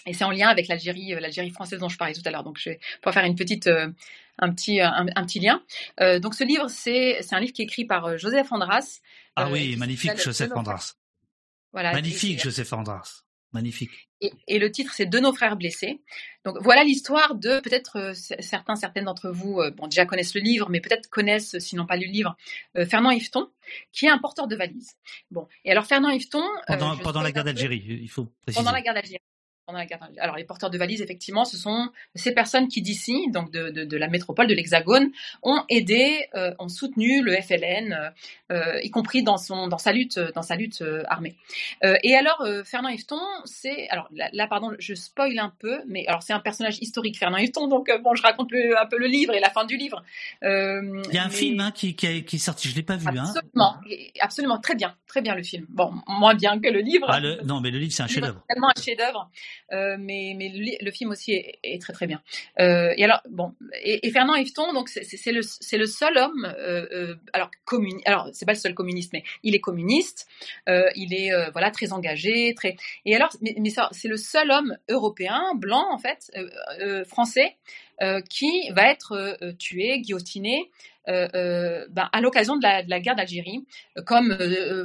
et 0.06 0.12
c'est 0.12 0.24
en 0.24 0.30
lien 0.30 0.48
avec 0.48 0.68
l'Algérie, 0.68 1.14
euh, 1.14 1.20
l'Algérie 1.20 1.50
française 1.50 1.80
dont 1.80 1.88
je 1.88 1.98
parlais 1.98 2.14
tout 2.14 2.22
à 2.24 2.30
l'heure. 2.30 2.44
Donc, 2.44 2.58
je 2.58 2.70
vais 2.70 2.80
pouvoir 3.00 3.14
faire 3.14 3.24
une 3.24 3.36
petite, 3.36 3.66
euh, 3.66 3.88
un 4.38 4.52
petit, 4.52 4.80
un, 4.80 5.06
un 5.14 5.24
petit 5.24 5.40
lien. 5.40 5.62
Euh, 6.00 6.18
donc, 6.18 6.34
ce 6.34 6.44
livre, 6.44 6.68
c'est, 6.68 7.18
c'est 7.22 7.34
un 7.34 7.40
livre 7.40 7.52
qui 7.52 7.62
est 7.62 7.66
écrit 7.66 7.84
par 7.84 8.06
euh, 8.06 8.16
Joseph 8.16 8.50
Andras. 8.52 9.00
Ah 9.34 9.46
euh, 9.46 9.50
oui, 9.52 9.76
magnifique, 9.76 10.16
Joseph 10.22 10.52
Andras. 10.54 10.94
Voilà. 11.72 11.92
Magnifique, 11.92 12.42
Joseph 12.42 12.72
Andras. 12.72 13.22
Magnifique. 13.52 13.90
et, 14.20 14.32
et 14.48 14.58
le 14.58 14.70
titre, 14.70 14.92
c'est 14.92 15.06
De 15.06 15.18
nos 15.18 15.32
frères 15.32 15.56
blessés. 15.56 16.02
Donc 16.44 16.56
voilà 16.60 16.84
l'histoire 16.84 17.36
de 17.36 17.60
peut-être 17.60 17.96
euh, 17.96 18.12
certains, 18.12 18.76
certaines 18.76 19.04
d'entre 19.04 19.30
vous, 19.30 19.60
euh, 19.60 19.70
bon 19.70 19.86
déjà 19.86 20.04
connaissent 20.04 20.34
le 20.34 20.42
livre, 20.42 20.68
mais 20.68 20.80
peut-être 20.80 21.08
connaissent, 21.08 21.58
s'ils 21.58 21.78
n'ont 21.78 21.86
pas 21.86 21.96
lu 21.96 22.06
le 22.06 22.12
livre, 22.12 22.36
euh, 22.76 22.84
Fernand 22.84 23.10
Yveton, 23.10 23.48
qui 23.92 24.06
est 24.06 24.10
un 24.10 24.18
porteur 24.18 24.46
de 24.46 24.56
valises. 24.56 24.96
Bon, 25.30 25.46
et 25.64 25.70
alors 25.70 25.86
Fernand 25.86 26.10
Yveton, 26.10 26.42
euh, 26.42 26.62
Pendant, 26.66 26.96
pendant 26.98 27.22
la 27.22 27.32
guerre 27.32 27.44
d'Algérie, 27.44 27.82
il 27.86 28.10
faut 28.10 28.26
préciser. 28.42 28.62
pendant 28.62 28.72
la 28.72 28.82
guerre 28.82 28.94
d'Algérie. 28.94 29.22
Pendant 29.66 29.80
la 29.80 29.86
guerre 29.86 29.98
d'Algérie. 29.98 30.20
Alors 30.20 30.36
les 30.36 30.44
porteurs 30.44 30.70
de 30.70 30.78
valises, 30.78 31.02
effectivement, 31.02 31.44
ce 31.44 31.56
sont 31.56 31.88
ces 32.14 32.30
personnes 32.32 32.68
qui 32.68 32.82
d'ici, 32.82 33.28
donc 33.32 33.50
de, 33.50 33.70
de, 33.70 33.84
de 33.84 33.96
la 33.96 34.06
métropole, 34.06 34.46
de 34.46 34.54
l'Hexagone, 34.54 35.10
ont 35.42 35.60
aidé, 35.68 36.28
euh, 36.36 36.54
ont 36.60 36.68
soutenu 36.68 37.20
le 37.20 37.32
FLN, 37.42 37.92
euh, 37.92 38.10
euh, 38.52 38.80
y 38.84 38.90
compris 38.92 39.24
dans 39.24 39.38
son 39.38 39.66
dans 39.66 39.78
sa 39.78 39.90
lutte 39.92 40.20
dans 40.36 40.42
sa 40.42 40.54
lutte 40.54 40.82
euh, 40.82 41.02
armée. 41.08 41.34
Et 42.04 42.14
alors 42.14 42.46
Fernand 42.64 42.90
Yveton, 42.90 43.18
c'est 43.44 43.88
alors 43.88 44.06
là, 44.14 44.28
là, 44.32 44.46
pardon, 44.46 44.70
je 44.78 44.94
spoil 44.94 45.36
un 45.40 45.52
peu, 45.58 45.80
mais 45.88 46.06
alors 46.06 46.22
c'est 46.22 46.32
un 46.32 46.38
personnage 46.38 46.78
historique 46.80 47.18
Fernand 47.18 47.38
Yveton, 47.38 47.66
donc 47.66 47.90
bon, 48.04 48.14
je 48.14 48.22
raconte 48.22 48.52
le- 48.52 48.80
un 48.80 48.86
peu 48.86 48.98
le 48.98 49.06
livre 49.08 49.34
et 49.34 49.40
la 49.40 49.50
fin 49.50 49.64
du 49.64 49.76
livre. 49.76 50.04
Il 50.42 50.46
y 51.12 51.18
a 51.18 51.24
un 51.24 51.26
mais- 51.28 51.34
film 51.34 51.58
hein, 51.58 51.72
qui, 51.72 51.96
qui, 51.96 52.06
est- 52.06 52.22
qui 52.24 52.36
est 52.36 52.38
sorti, 52.38 52.68
je 52.68 52.76
l'ai 52.76 52.84
pas 52.84 52.94
vu. 52.96 53.08
Hein. 53.08 53.24
Absolument, 53.34 53.74
absolument, 54.20 54.58
très 54.60 54.76
bien, 54.76 54.94
très 55.08 55.22
bien 55.22 55.34
le 55.34 55.42
film. 55.42 55.66
Bon, 55.70 55.92
moins 56.06 56.36
bien 56.36 56.60
que 56.60 56.68
le 56.68 56.78
livre. 56.82 57.06
Ah, 57.10 57.18
le- 57.18 57.40
non, 57.42 57.60
mais 57.60 57.72
le 57.72 57.78
livre, 57.80 57.92
c'est 57.92 58.04
un 58.04 58.06
chef-d'œuvre. 58.06 58.44
c'est 58.48 58.54
tellement 58.54 58.68
un 58.68 58.80
chef-d'œuvre, 58.80 59.28
euh, 59.72 59.96
mais, 59.98 60.36
le, 60.80 60.90
film 60.90 61.10
aussi 61.10 61.32
est, 61.32 61.80
très 61.80 61.92
très 61.92 62.06
bien. 62.06 62.22
Euh, 62.60 62.92
et 62.96 63.04
alors 63.04 63.20
bon, 63.28 63.52
et, 63.82 64.10
Fernand 64.10 64.34
Yveton, 64.34 64.72
donc 64.72 64.88
c'est- 64.88 65.32
le 65.32 65.42
c'est 65.42 65.78
le 65.78 65.86
seul 65.86 66.16
homme, 66.16 66.54
euh, 66.58 67.14
alors 67.32 67.50
communi, 67.64 68.02
alors 68.04 68.28
c'est 68.32 68.46
pas 68.46 68.52
le 68.52 68.58
seul 68.58 68.74
communiste, 68.74 69.12
mais 69.12 69.24
il 69.42 69.54
est 69.54 69.60
communiste, 69.60 70.28
il 70.66 71.14
est 71.14 71.30
voilà 71.52 71.70
très 71.70 71.92
engagé, 71.92 72.54
très 72.54 72.76
et 73.04 73.14
alors 73.14 73.30
mais, 73.40 73.70
ça 73.70 73.88
c'est 73.92 74.08
le 74.08 74.16
seul 74.16 74.50
homme 74.50 74.76
européen 74.88 75.54
blanc 75.54 75.86
en 75.90 75.98
fait 75.98 76.30
français 77.06 77.56
qui 78.30 78.70
va 78.70 78.90
être 78.90 79.38
tué, 79.58 80.00
guillotiné. 80.00 80.70
ben, 81.06 82.08
à 82.12 82.20
l'occasion 82.20 82.56
de 82.56 82.62
la, 82.62 83.00
guerre 83.00 83.16
d'Algérie, 83.16 83.64
comme 84.04 84.36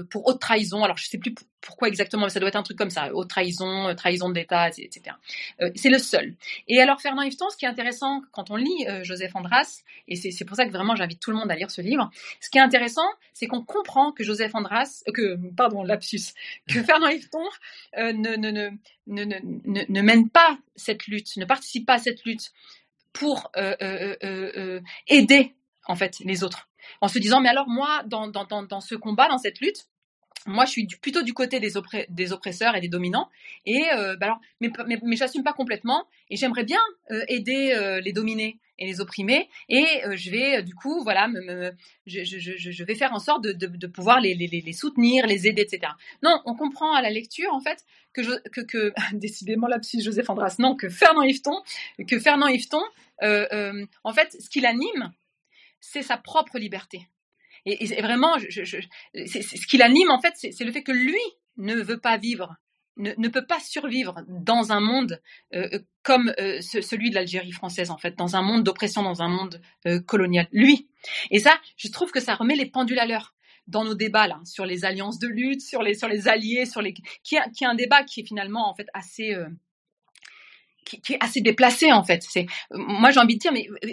pour 0.10 0.28
haute 0.28 0.40
trahison. 0.40 0.84
Alors 0.84 0.98
je 0.98 1.08
sais 1.08 1.18
plus 1.18 1.34
pourquoi 1.62 1.88
exactement, 1.88 2.26
mais 2.26 2.30
ça 2.32 2.40
doit 2.40 2.50
être 2.50 2.56
un 2.56 2.64
truc 2.64 2.78
comme 2.78 2.90
ça, 2.90 3.14
haute 3.14 3.30
trahison, 3.30 3.88
euh, 3.88 3.94
trahison 3.94 4.30
d'État, 4.30 4.70
etc. 4.70 5.16
Euh, 5.62 5.70
c'est 5.76 5.90
le 5.90 6.00
seul. 6.00 6.36
Et 6.68 6.82
alors 6.82 7.02
Fernand 7.02 7.22
Yveton, 7.22 7.50
ce 7.50 7.58
qui 7.58 7.66
est 7.66 7.68
intéressant 7.68 8.22
quand 8.32 8.50
on 8.50 8.56
lit 8.56 8.88
euh, 8.88 9.04
Joseph 9.04 9.36
Andras, 9.36 9.82
et 10.08 10.16
c'est 10.16 10.32
c'est 10.32 10.46
pour 10.46 10.58
ça 10.58 10.66
que 10.66 10.72
vraiment 10.72 10.96
j'invite 10.96 11.20
tout 11.20 11.32
le 11.32 11.38
monde 11.38 11.52
à 11.52 11.56
lire 11.56 11.70
ce 11.72 11.82
livre, 11.82 12.10
ce 12.40 12.50
qui 12.50 12.58
est 12.58 12.62
intéressant, 12.62 13.06
c'est 13.34 13.48
qu'on 13.48 13.64
comprend 13.64 14.12
que 14.12 14.24
Joseph 14.24 14.56
Andras, 14.56 15.04
euh, 15.08 15.12
que 15.12 15.38
pardon 15.56 15.84
lapsus, 15.84 16.34
que 16.68 16.82
Fernand 16.84 17.10
Yveton 17.10 17.44
ne, 17.98 18.12
ne, 18.12 18.36
ne, 18.36 18.70
ne, 19.08 19.24
ne, 19.24 19.36
ne- 19.66 19.86
ne 19.88 20.02
mène 20.02 20.30
pas 20.30 20.58
cette 20.76 21.06
lutte, 21.08 21.38
ne 21.38 21.46
participe 21.46 21.86
pas 21.86 21.96
à 21.96 22.00
cette 22.00 22.24
lutte 22.26 22.52
pour 23.14 23.52
aider 25.08 25.56
en 25.86 25.96
fait 25.96 26.20
les 26.20 26.44
autres, 26.44 26.70
en 27.02 27.08
se 27.08 27.20
disant 27.20 27.42
mais 27.42 27.50
alors 27.50 27.68
moi 27.68 28.04
dans, 28.06 28.28
dans, 28.28 28.46
dans, 28.46 28.64
dans 28.64 28.82
ce 28.82 28.96
combat, 28.96 29.28
dans 29.28 29.38
cette 29.38 29.60
lutte, 29.60 29.88
moi, 30.48 30.66
je 30.66 30.72
suis 30.72 30.88
plutôt 30.88 31.22
du 31.22 31.34
côté 31.34 31.60
des, 31.60 31.78
oppresseurs 31.78 32.76
et 32.76 32.82
des 32.82 32.88
dominants. 32.88 33.30
Et 33.66 33.84
euh, 33.94 34.16
bah 34.16 34.28
alors, 34.28 34.42
mais, 34.60 34.72
mais, 34.88 34.98
mais 35.04 35.16
j'assume 35.16 35.44
pas 35.44 35.54
complètement. 35.54 36.08
Et 36.30 36.36
j'aimerais 36.36 36.64
bien 36.64 36.80
euh, 37.12 37.24
aider 37.28 37.74
euh, 37.74 38.02
les 38.02 38.12
dominés 38.12 38.58
et 38.80 38.88
les 38.88 39.02
opprimés. 39.02 39.50
Et 39.70 39.86
je 40.14 40.32
vais, 40.32 40.64
du 40.64 40.74
coup, 40.74 41.04
voilà, 41.04 41.30
je, 42.08 42.84
vais 42.84 42.96
faire 42.96 43.14
en 43.14 43.20
sorte 43.20 43.44
de, 43.44 43.88
pouvoir 43.88 44.20
les, 44.20 44.74
soutenir, 44.74 45.28
les 45.28 45.48
aider, 45.48 45.62
etc. 45.62 45.94
Non, 46.24 46.42
on 46.46 46.56
comprend 46.56 46.94
à 46.94 47.02
la 47.04 47.12
lecture, 47.12 47.54
en 47.54 47.60
fait, 47.60 47.86
que, 48.14 48.94
décidément, 49.16 49.68
lapsus 49.68 50.02
Joseph 50.02 50.28
Andras, 50.32 50.56
non, 50.58 50.76
que 50.76 50.90
Fernand 50.90 51.22
Yveton, 51.22 51.62
que 52.08 52.18
Fernand 52.18 52.48
Yveton, 52.48 52.82
en 53.22 54.14
fait, 54.14 54.36
ce 54.42 54.50
qui 54.50 54.62
l'anime, 54.62 55.14
c'est 55.80 56.02
sa 56.02 56.18
propre 56.18 56.58
liberté. 56.58 57.08
Et, 57.66 58.02
vraiment, 58.02 58.38
ce 58.40 59.68
qui 59.68 59.78
l'anime 59.78 60.10
en 60.10 60.20
fait, 60.20 60.34
c'est 60.36 60.64
le 60.64 60.72
fait 60.72 60.84
que 60.84 60.92
lui 60.92 61.20
ne 61.58 61.76
veut 61.76 62.00
pas 62.00 62.18
vivre, 62.18 62.56
ne, 62.98 63.28
peut 63.28 63.46
pas 63.46 63.60
survivre 63.60 64.16
dans 64.28 64.72
un 64.72 64.80
monde 64.80 65.22
euh, 65.54 65.70
euh, 65.74 65.80
comme 66.04 66.34
euh, 66.40 66.60
ce- 66.62 66.82
celui 66.82 67.10
de 67.10 67.16
l'Algérie 67.16 67.52
française 67.52 67.92
en 67.92 67.98
fait, 67.98 68.18
dans 68.18 68.36
un 68.36 68.42
monde 68.42 68.64
d'oppression, 68.64 69.04
dans 69.04 69.22
un 69.22 69.30
monde 69.30 69.62
colonial. 70.08 70.48
Lui. 70.52 70.90
Et 71.30 71.40
ça, 71.40 71.60
je 71.78 71.90
trouve 71.90 72.12
que 72.12 72.20
ça 72.20 72.36
remet 72.36 72.56
les 72.56 72.66
pendules 72.70 73.00
à 73.00 73.06
l'heure 73.06 73.34
dans 73.68 73.84
nos 73.84 73.96
débats 73.96 74.28
là 74.28 74.40
sur 74.44 74.66
les 74.66 74.86
alliances 74.86 75.20
de 75.20 75.28
lutte, 75.28 75.62
sur 75.62 75.84
les 75.84 75.94
sur 75.94 76.08
les 76.08 76.28
alliés, 76.28 76.66
sur 76.66 76.82
les 76.82 76.94
qui 76.94 77.04
qui 77.24 77.36
est 77.64 77.68
un 77.68 77.76
débat 77.76 78.04
qui 78.04 78.22
est 78.22 78.28
finalement 78.28 78.70
en 78.70 78.76
fait 78.76 78.88
assez 78.94 79.36
qui, 80.86 81.14
est 81.14 81.24
assez 81.24 81.42
déplacé 81.42 81.92
en 81.92 82.04
fait. 82.04 82.24
C'est 82.28 82.46
moi 82.72 83.12
j'ai 83.12 83.20
envie 83.20 83.36
de 83.36 83.40
dire 83.40 83.52
mais 83.52 83.68
euh, 83.84 83.90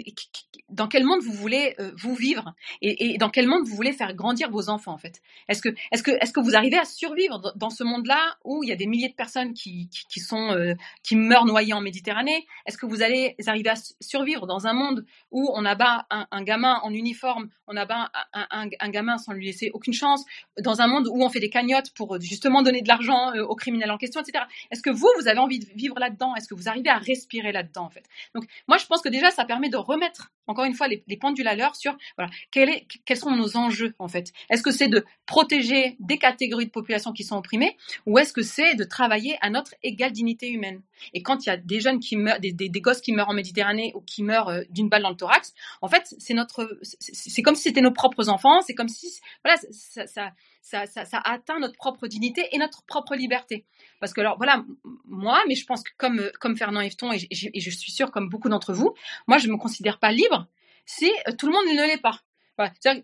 dans 0.69 0.87
quel 0.87 1.03
monde 1.03 1.21
vous 1.21 1.31
voulez 1.33 1.75
euh, 1.79 1.91
vous 1.97 2.13
vivre 2.13 2.53
et, 2.81 3.17
dans 3.17 3.29
quel 3.29 3.47
monde 3.47 3.65
vous 3.65 3.75
voulez 3.75 3.91
faire 3.93 4.13
grandir 4.13 4.49
vos 4.49 4.69
enfants 4.69 4.93
en 4.93 4.97
fait? 4.97 5.21
Est-ce 5.47 5.61
que 5.61 5.69
est-ce 5.91 6.03
que 6.03 6.11
est-ce 6.11 6.31
que 6.31 6.39
vous 6.39 6.55
arrivez 6.55 6.77
à 6.77 6.85
survivre 6.85 7.53
dans- 7.55 7.69
ce 7.69 7.83
monde-là 7.83 8.37
où 8.43 8.63
il 8.63 8.69
y 8.69 8.71
a 8.71 8.75
des 8.75 8.87
milliers 8.87 9.09
de 9.09 9.13
personnes 9.13 9.53
qui 9.53 9.89
qui, 9.89 10.21
euh, 10.33 10.73
meurent 11.11 11.45
noyées 11.45 11.73
en 11.73 11.81
Méditerranée? 11.81 12.47
Est-ce 12.65 12.77
que 12.77 12.85
vous 12.85 13.01
allez 13.01 13.35
arriver 13.45 13.69
à 13.69 13.75
su- 13.75 13.93
survivre 14.01 14.47
dans 14.47 14.65
un 14.65 14.73
monde 14.73 15.05
où 15.31 15.49
on 15.53 15.65
abat 15.65 16.07
un, 16.09 16.43
gamin 16.43 16.79
en 16.83 16.91
uniforme, 16.91 17.49
on 17.67 17.77
abat 17.77 18.11
un, 18.33 18.69
un, 18.79 18.89
gamin 18.89 19.17
sans 19.17 19.33
lui 19.33 19.45
laisser 19.45 19.69
aucune 19.73 19.93
chance, 19.93 20.25
dans 20.59 20.81
un 20.81 20.87
monde 20.87 21.07
où 21.07 21.23
on 21.23 21.29
fait 21.29 21.39
des 21.39 21.49
cagnottes 21.49 21.91
pour 21.93 22.19
justement 22.19 22.63
donner 22.63 22.81
de 22.81 22.87
l'argent 22.87 23.33
aux 23.35 23.55
criminels 23.55 23.91
en 23.91 23.97
question, 23.97 24.21
etc. 24.21 24.45
Est-ce 24.71 24.81
que 24.81 24.89
vous 24.89 25.07
vous 25.19 25.27
avez 25.27 25.39
envie 25.39 25.59
de 25.59 25.65
vivre 25.75 25.99
là-dedans? 25.99 26.35
Est-ce 26.35 26.47
que 26.47 26.55
vous 26.55 26.67
arrivez 26.67 26.78
à 26.87 26.97
respirer 26.97 27.51
là-dedans 27.51 27.85
en 27.85 27.89
fait. 27.89 28.05
Donc 28.33 28.45
moi 28.67 28.77
je 28.77 28.85
pense 28.85 29.01
que 29.01 29.09
déjà 29.09 29.31
ça 29.31 29.45
permet 29.45 29.69
de 29.69 29.77
remettre 29.77 30.31
encore 30.47 30.65
une 30.65 30.73
fois 30.73 30.87
les, 30.87 31.03
pendules 31.17 31.47
à 31.47 31.55
l'heure 31.55 31.75
sur 31.75 31.95
voilà 32.17 32.31
quels 32.51 33.17
sont 33.17 33.35
nos 33.35 33.57
enjeux 33.57 33.93
en 33.99 34.07
fait. 34.07 34.31
Est-ce 34.49 34.63
que 34.63 34.71
c'est 34.71 34.87
de 34.87 35.05
protéger 35.25 35.95
des 35.99 36.17
catégories 36.17 36.65
de 36.65 36.71
population 36.71 37.11
qui 37.11 37.23
sont 37.23 37.37
opprimées 37.37 37.77
ou 38.05 38.17
est-ce 38.17 38.33
que 38.33 38.41
c'est 38.41 38.75
de 38.75 38.83
travailler 38.83 39.37
à 39.41 39.49
notre 39.49 39.75
égale 39.83 40.11
dignité 40.11 40.49
humaine? 40.49 40.81
Et 41.13 41.21
quand 41.21 41.45
il 41.45 41.49
y 41.49 41.51
a 41.51 41.57
des 41.57 41.79
jeunes 41.79 41.99
qui 41.99 42.15
meurent, 42.15 42.39
des, 42.39 42.53
gosses 42.81 43.01
qui 43.01 43.13
meurent 43.13 43.29
en 43.29 43.33
Méditerranée 43.33 43.91
ou 43.95 44.01
qui 44.01 44.23
meurent 44.23 44.49
euh, 44.49 44.61
d'une 44.69 44.89
balle 44.89 45.03
dans 45.03 45.09
le 45.09 45.15
thorax, 45.15 45.53
en 45.81 45.87
fait 45.87 46.13
c'est 46.17 46.33
notre, 46.33 46.79
c'est 46.81 47.41
comme 47.41 47.55
si 47.55 47.63
c'était 47.63 47.81
nos 47.81 47.91
propres 47.91 48.29
enfants, 48.29 48.61
c'est 48.61 48.75
comme 48.75 48.89
si 48.89 49.19
voilà 49.43 49.59
ça 49.71 50.31
ça, 50.61 50.85
atteint 51.23 51.59
notre 51.59 51.75
propre 51.75 52.07
dignité 52.07 52.47
et 52.51 52.57
notre 52.57 52.83
propre 52.83 53.15
liberté. 53.15 53.65
Parce 53.99 54.13
que 54.13 54.21
alors 54.21 54.37
voilà, 54.37 54.63
moi, 55.05 55.41
mais 55.47 55.55
je 55.55 55.65
pense 55.65 55.83
que 55.83 55.91
comme, 55.97 56.29
comme 56.39 56.57
Fernand 56.57 56.81
Yveton, 56.81 57.11
et, 57.11 57.27
je 57.31 57.69
suis 57.69 57.91
sûre 57.91 58.11
comme 58.11 58.29
beaucoup 58.29 58.49
d'entre 58.49 58.73
vous, 58.73 58.93
moi 59.27 59.37
je 59.37 59.47
ne 59.47 59.53
me 59.53 59.57
considère 59.57 59.99
pas 59.99 60.11
libre 60.11 60.47
si 60.85 61.11
euh, 61.27 61.31
tout 61.37 61.47
le 61.47 61.53
monde 61.53 61.65
ne 61.65 61.87
l'est 61.87 62.01
pas. 62.01 62.21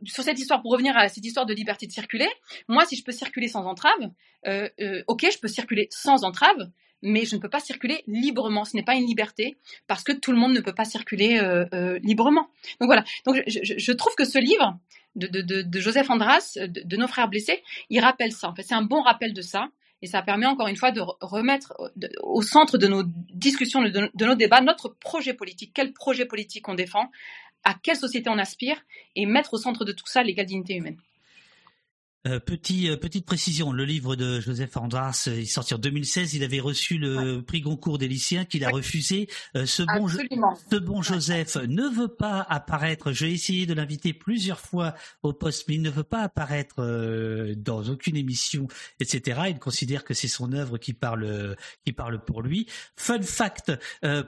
Sur 0.03 0.23
cette 0.23 0.37
histoire, 0.37 0.61
pour 0.61 0.71
revenir 0.71 0.97
à 0.97 1.07
cette 1.07 1.23
histoire 1.23 1.45
de 1.45 1.53
liberté 1.53 1.87
de 1.87 1.91
circuler, 1.91 2.27
moi, 2.67 2.85
si 2.85 2.97
je 2.97 3.03
peux 3.03 3.13
circuler 3.13 3.47
sans 3.47 3.65
entrave, 3.65 4.11
euh, 4.47 4.67
euh, 4.81 5.03
ok, 5.07 5.25
je 5.31 5.39
peux 5.39 5.47
circuler 5.47 5.87
sans 5.91 6.25
entrave, 6.25 6.69
mais 7.05 7.25
je 7.25 7.35
ne 7.35 7.41
peux 7.41 7.49
pas 7.49 7.59
circuler 7.59 8.03
librement. 8.07 8.65
Ce 8.65 8.75
n'est 8.75 8.83
pas 8.83 8.95
une 8.95 9.05
liberté 9.05 9.55
parce 9.87 10.03
que 10.03 10.11
tout 10.11 10.31
le 10.31 10.37
monde 10.37 10.53
ne 10.53 10.59
peut 10.59 10.73
pas 10.73 10.85
circuler 10.85 11.39
librement. 12.03 12.49
Donc 12.79 12.87
voilà. 12.87 13.03
Donc 13.25 13.41
je, 13.47 13.91
trouve 13.93 14.15
que 14.15 14.25
ce 14.25 14.39
livre, 14.39 14.77
de, 15.15 15.79
Joseph 15.79 16.09
Andras, 16.09 16.57
de, 16.57 16.97
nos 16.97 17.07
frères 17.07 17.29
blessés, 17.29 17.63
il 17.89 17.99
rappelle 17.99 18.31
ça. 18.31 18.49
En 18.49 18.55
fait, 18.55 18.63
c'est 18.63 18.75
un 18.75 18.81
bon 18.81 19.01
rappel 19.01 19.33
de 19.33 19.41
ça. 19.41 19.69
Et 20.01 20.07
ça 20.07 20.21
permet 20.21 20.45
encore 20.45 20.67
une 20.67 20.75
fois 20.75 20.91
de 20.91 21.01
remettre 21.21 21.73
au 22.21 22.41
centre 22.41 22.77
de 22.77 22.87
nos 22.87 23.03
discussions, 23.33 23.81
de, 23.81 24.25
nos 24.25 24.35
débats, 24.35 24.61
notre 24.61 24.89
projet 24.89 25.33
politique. 25.33 25.71
Quel 25.73 25.93
projet 25.93 26.25
politique 26.25 26.67
on 26.67 26.75
défend? 26.75 27.09
À 27.63 27.73
quelle 27.73 27.95
société 27.95 28.29
on 28.29 28.37
aspire? 28.37 28.81
Et 29.15 29.25
mettre 29.25 29.53
au 29.53 29.57
centre 29.57 29.85
de 29.85 29.93
tout 29.93 30.05
ça 30.05 30.21
l'égale 30.21 30.45
dignité 30.45 30.75
humaine. 30.75 30.97
Euh, 32.27 32.39
petit, 32.39 32.89
euh, 32.89 32.97
petite 32.97 33.25
précision, 33.25 33.71
le 33.71 33.85
livre 33.85 34.15
de 34.15 34.39
Joseph 34.39 34.75
Andras 34.77 35.29
est 35.31 35.45
sorti 35.45 35.75
en 35.75 35.77
2016. 35.77 36.33
Il 36.33 36.43
avait 36.43 36.59
reçu 36.59 36.97
le 36.97 37.41
prix 37.41 37.61
Goncourt 37.61 37.99
des 37.99 38.07
lycéens 38.07 38.45
qu'il 38.45 38.65
a 38.65 38.69
refusé. 38.69 39.29
Euh, 39.55 39.67
ce, 39.67 39.83
bon, 39.83 40.07
ce 40.07 40.75
bon 40.77 41.01
Joseph 41.03 41.57
ne 41.57 41.87
veut 41.87 42.07
pas 42.07 42.41
apparaître. 42.49 43.11
J'ai 43.11 43.31
essayé 43.31 43.67
de 43.67 43.75
l'inviter 43.75 44.13
plusieurs 44.13 44.59
fois 44.59 44.95
au 45.21 45.33
poste, 45.33 45.65
mais 45.67 45.75
il 45.75 45.83
ne 45.83 45.89
veut 45.89 46.03
pas 46.03 46.21
apparaître 46.21 46.75
dans 47.57 47.83
aucune 47.83 48.17
émission, 48.17 48.67
etc. 48.99 49.41
Il 49.49 49.59
considère 49.59 50.03
que 50.03 50.13
c'est 50.13 50.27
son 50.27 50.53
œuvre 50.53 50.77
qui 50.77 50.93
parle, 50.93 51.55
qui 51.83 51.91
parle 51.91 52.23
pour 52.23 52.41
lui. 52.41 52.67
Fun 52.95 53.21
fact, 53.21 53.71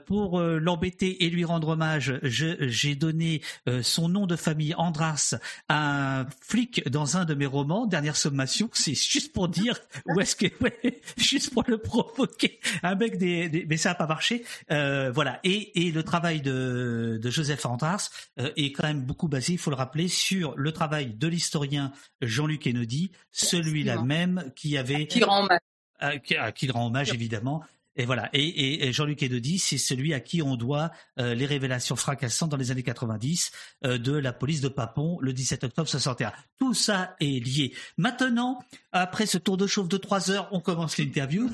pour 0.06 0.40
l'embêter 0.40 1.24
et 1.24 1.30
lui 1.30 1.44
rendre 1.44 1.68
hommage, 1.68 2.18
j'ai 2.22 2.94
donné 2.94 3.42
son 3.82 4.08
nom 4.08 4.26
de 4.26 4.36
famille 4.36 4.74
Andras 4.74 5.34
à 5.68 6.20
un 6.20 6.26
flic 6.40 6.88
dans 6.88 7.16
un 7.16 7.24
de 7.24 7.34
mes 7.34 7.46
romans 7.46 7.87
dernière 7.88 8.16
sommation, 8.16 8.70
c'est 8.72 8.94
juste 8.94 9.32
pour 9.32 9.48
dire 9.48 9.78
où 10.06 10.20
est-ce 10.20 10.36
que, 10.36 10.46
juste 11.16 11.52
pour 11.52 11.64
le 11.66 11.78
provoquer. 11.78 12.60
Un 12.82 12.94
mec 12.94 13.18
des, 13.18 13.66
mais 13.68 13.76
ça 13.76 13.90
n'a 13.90 13.94
pas 13.94 14.06
marché. 14.06 14.44
Euh, 14.70 15.10
voilà. 15.10 15.40
Et, 15.44 15.86
et 15.86 15.92
le 15.92 16.02
travail 16.02 16.40
de, 16.40 17.18
de 17.20 17.30
Joseph 17.30 17.64
Andras 17.66 18.10
euh, 18.38 18.50
est 18.56 18.72
quand 18.72 18.86
même 18.86 19.02
beaucoup 19.02 19.28
basé, 19.28 19.54
il 19.54 19.58
faut 19.58 19.70
le 19.70 19.76
rappeler, 19.76 20.08
sur 20.08 20.54
le 20.56 20.72
travail 20.72 21.14
de 21.14 21.26
l'historien 21.28 21.92
Jean-Luc 22.20 22.62
Kennedy, 22.62 23.12
celui-là 23.30 24.02
même 24.02 24.52
qui 24.54 24.76
avait 24.76 25.06
qui 25.06 25.22
rend 25.24 25.44
hommage. 25.44 25.60
Euh, 26.02 26.18
qui, 26.18 26.36
qui 26.54 26.70
rend 26.70 26.86
hommage 26.86 27.12
évidemment 27.12 27.64
et 27.98 28.06
voilà. 28.06 28.30
Et, 28.32 28.92
Jean-Luc 28.92 29.22
Edodi, 29.24 29.58
c'est 29.58 29.76
celui 29.76 30.14
à 30.14 30.20
qui 30.20 30.40
on 30.40 30.54
doit 30.54 30.92
euh, 31.18 31.34
les 31.34 31.46
révélations 31.46 31.96
fracassantes 31.96 32.48
dans 32.48 32.56
les 32.56 32.70
années 32.70 32.84
90 32.84 33.50
euh, 33.84 33.98
de 33.98 34.12
la 34.12 34.32
police 34.32 34.60
de 34.60 34.68
Papon 34.68 35.18
le 35.20 35.32
17 35.32 35.64
octobre 35.64 35.88
61. 35.88 36.32
Tout 36.60 36.74
ça 36.74 37.16
est 37.20 37.44
lié. 37.44 37.74
Maintenant, 37.96 38.60
après 38.92 39.26
ce 39.26 39.36
tour 39.36 39.56
de 39.56 39.66
chauffe 39.66 39.88
de 39.88 39.96
trois 39.96 40.30
heures, 40.30 40.48
on 40.52 40.60
commence 40.60 40.96
l'interview. 40.96 41.50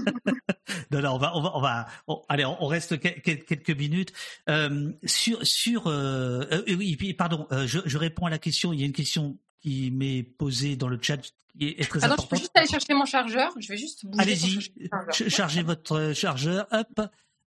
non, 0.90 1.00
non, 1.00 1.14
on 1.14 1.18
va, 1.18 1.36
on 1.36 1.40
va, 1.40 1.52
on 1.56 1.60
va 1.60 1.88
allez, 2.28 2.44
on, 2.44 2.66
reste 2.66 3.00
quelques 3.00 3.70
minutes 3.70 4.12
euh, 4.50 4.92
sur 5.06 5.38
sur. 5.42 5.86
oui, 5.86 7.14
pardon, 7.14 7.46
je 7.50 7.96
réponds 7.96 8.26
à 8.26 8.30
la 8.30 8.38
question. 8.38 8.74
Il 8.74 8.80
y 8.80 8.82
a 8.82 8.86
une 8.86 8.92
question 8.92 9.38
qui 9.62 9.90
m'est 9.90 10.22
posée 10.22 10.76
dans 10.76 10.88
le 10.88 10.98
chat 11.00 11.18
qui 11.58 11.68
est 11.68 11.88
très 11.88 12.04
Attends, 12.04 12.22
je 12.22 12.28
peux 12.28 12.36
juste 12.36 12.52
aller 12.54 12.66
chercher 12.66 12.94
mon 12.94 13.04
chargeur. 13.04 13.52
Je 13.58 13.68
vais 13.68 13.76
juste. 13.76 14.04
Allez-y, 14.18 14.70
chargez 15.28 15.62
votre 15.62 15.96
euh, 15.96 16.14
chargeur. 16.14 16.66
Hop. 16.72 17.00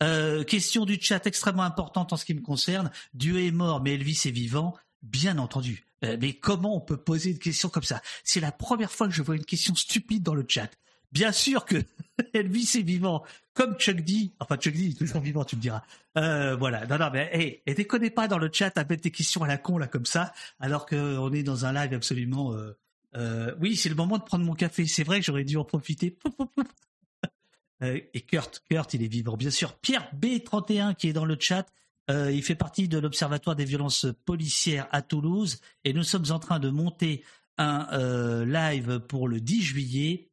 Euh, 0.02 0.46
question 0.46 0.86
du 0.86 0.98
chat 1.00 1.26
extrêmement 1.28 1.64
importante 1.64 2.14
en 2.14 2.18
ce 2.18 2.24
qui 2.24 2.34
me 2.34 2.42
concerne. 2.42 2.90
Dieu 3.14 3.44
est 3.44 3.52
mort, 3.52 3.82
mais 3.82 3.96
Elvis 3.96 4.22
est 4.26 4.32
vivant. 4.32 4.76
Bien 5.02 5.38
entendu. 5.38 5.86
Euh, 6.06 6.18
mais 6.20 6.34
comment 6.34 6.76
on 6.76 6.80
peut 6.80 6.98
poser 6.98 7.32
une 7.32 7.40
question 7.40 7.68
comme 7.68 7.84
ça? 7.84 8.02
C'est 8.24 8.40
la 8.40 8.54
première 8.54 8.92
fois 8.92 9.08
que 9.08 9.14
je 9.14 9.22
vois 9.22 9.36
une 9.36 9.46
question 9.46 9.76
stupide 9.76 10.24
dans 10.24 10.36
le 10.36 10.46
chat. 10.48 10.70
Bien 11.12 11.32
sûr 11.32 11.66
que 11.66 11.78
Elvis 12.34 12.78
est 12.78 12.84
vivant, 12.84 13.24
comme 13.54 13.76
Chuck 13.76 14.02
D. 14.02 14.32
Enfin, 14.40 14.58
Chuck 14.58 14.74
D 14.74 14.90
est 14.90 14.98
toujours 14.98 15.22
vivant, 15.22 15.44
tu 15.44 15.56
me 15.56 15.62
diras. 15.62 15.84
Euh, 16.18 16.56
voilà. 16.56 16.86
Non, 16.86 16.98
non, 16.98 17.10
mais 17.12 17.30
hey, 17.34 18.10
pas 18.12 18.28
dans 18.28 18.38
le 18.38 18.50
chat 18.52 18.78
à 18.78 18.84
mettre 18.84 19.04
des 19.04 19.12
questions 19.12 19.44
à 19.44 19.48
la 19.48 19.58
con 19.58 19.78
là 19.78 19.88
comme 19.88 20.06
ça, 20.06 20.34
alors 20.60 20.86
qu'on 20.86 21.32
est 21.34 21.44
dans 21.44 21.66
un 21.66 21.74
live 21.74 21.94
absolument. 21.94 22.54
Euh, 22.54 22.78
euh, 23.16 23.56
oui, 23.60 23.76
c'est 23.76 23.90
le 23.90 23.96
moment 23.96 24.18
de 24.18 24.24
prendre 24.24 24.46
mon 24.46 24.54
café. 24.54 24.86
C'est 24.86 25.04
vrai 25.04 25.20
que 25.20 25.26
j'aurais 25.26 25.44
dû 25.44 25.58
en 25.58 25.66
profiter. 25.66 26.18
et 27.82 28.22
Kurt, 28.22 28.64
Kurt, 28.70 28.94
il 28.94 29.04
est 29.04 29.08
vivant, 29.08 29.36
bien 29.36 29.50
sûr. 29.50 29.74
Pierre 29.78 30.08
B31 30.20 30.96
qui 30.96 31.10
est 31.10 31.14
dans 31.14 31.26
le 31.26 31.38
chat. 31.40 31.66
il 32.10 32.44
fait 32.44 32.56
partie 32.56 32.88
de 32.88 33.00
l'Observatoire 33.00 33.56
des 33.56 33.66
violences 33.66 34.06
policières 34.26 34.88
à 34.92 35.02
Toulouse 35.02 35.60
et 35.86 35.94
nous 35.94 36.04
sommes 36.04 36.26
en 36.30 36.40
train 36.40 36.60
de 36.60 36.70
monter 36.70 37.24
un 37.58 38.46
live 38.46 39.00
pour 39.00 39.28
le 39.28 39.42
10 39.42 39.62
juillet 39.64 40.30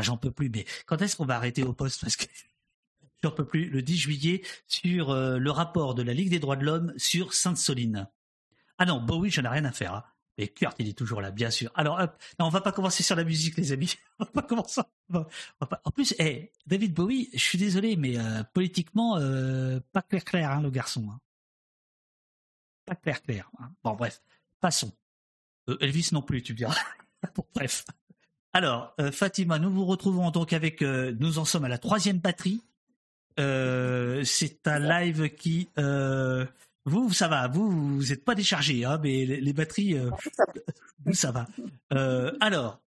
j'en 0.00 0.16
peux 0.16 0.30
plus, 0.30 0.50
mais 0.50 0.64
quand 0.86 1.00
est-ce 1.02 1.16
qu'on 1.16 1.26
va 1.26 1.36
arrêter 1.36 1.62
au 1.62 1.72
poste 1.72 2.00
Parce 2.00 2.16
que 2.16 2.26
j'en 3.22 3.30
peux 3.30 3.46
plus. 3.46 3.68
Le 3.68 3.82
10 3.82 3.96
juillet, 3.96 4.42
sur 4.66 5.10
euh, 5.10 5.38
le 5.38 5.50
rapport 5.50 5.94
de 5.94 6.02
la 6.02 6.12
Ligue 6.12 6.30
des 6.30 6.38
droits 6.38 6.56
de 6.56 6.64
l'homme 6.64 6.92
sur 6.96 7.34
Sainte-Soline. 7.34 8.08
Ah 8.78 8.86
non, 8.86 9.00
Bowie, 9.00 9.30
j'en 9.30 9.44
ai 9.44 9.48
rien 9.48 9.64
à 9.64 9.72
faire. 9.72 9.94
Hein. 9.94 10.04
Mais 10.36 10.48
Kurt, 10.48 10.74
il 10.80 10.88
est 10.88 10.98
toujours 10.98 11.20
là, 11.20 11.30
bien 11.30 11.50
sûr. 11.50 11.70
Alors, 11.74 12.00
hop, 12.00 12.20
non, 12.38 12.46
on 12.46 12.50
va 12.50 12.60
pas 12.60 12.72
commencer 12.72 13.02
sur 13.02 13.14
la 13.14 13.24
musique, 13.24 13.56
les 13.56 13.72
amis. 13.72 13.94
on 14.18 14.24
va 14.24 14.30
pas 14.30 14.42
commencer. 14.42 14.80
En 15.12 15.90
plus, 15.92 16.14
hey, 16.18 16.50
David 16.66 16.92
Bowie, 16.92 17.30
je 17.32 17.38
suis 17.38 17.58
désolé, 17.58 17.96
mais 17.96 18.18
euh, 18.18 18.42
politiquement, 18.52 19.16
euh, 19.18 19.78
pas 19.92 20.02
clair 20.02 20.24
clair, 20.24 20.50
hein, 20.50 20.62
le 20.62 20.70
garçon. 20.70 21.08
Hein. 21.08 21.20
Pas 22.84 22.96
clair 22.96 23.22
clair. 23.22 23.50
Bon, 23.82 23.94
bref, 23.94 24.22
passons. 24.60 24.92
Elvis 25.80 26.10
non 26.12 26.20
plus, 26.20 26.42
tu 26.42 26.52
me 26.52 26.58
diras. 26.58 26.76
bon, 27.34 27.46
bref. 27.54 27.84
Alors, 28.56 28.94
euh, 29.00 29.10
Fatima, 29.10 29.58
nous 29.58 29.72
vous 29.72 29.84
retrouvons 29.84 30.30
donc 30.30 30.52
avec, 30.52 30.80
euh, 30.80 31.12
nous 31.18 31.40
en 31.40 31.44
sommes 31.44 31.64
à 31.64 31.68
la 31.68 31.78
troisième 31.78 32.18
batterie. 32.18 32.62
Euh, 33.40 34.22
c'est 34.24 34.68
un 34.68 34.78
live 34.78 35.28
qui, 35.30 35.68
vous, 36.86 37.12
ça 37.12 37.26
va, 37.26 37.48
vous, 37.48 37.96
vous 37.96 38.04
n'êtes 38.04 38.24
pas 38.24 38.36
déchargé, 38.36 38.84
hein, 38.84 39.00
mais 39.02 39.26
les, 39.26 39.52
batteries, 39.52 39.98
vous, 41.04 41.14
ça 41.14 41.32
va. 41.32 41.48
alors, 42.40 42.80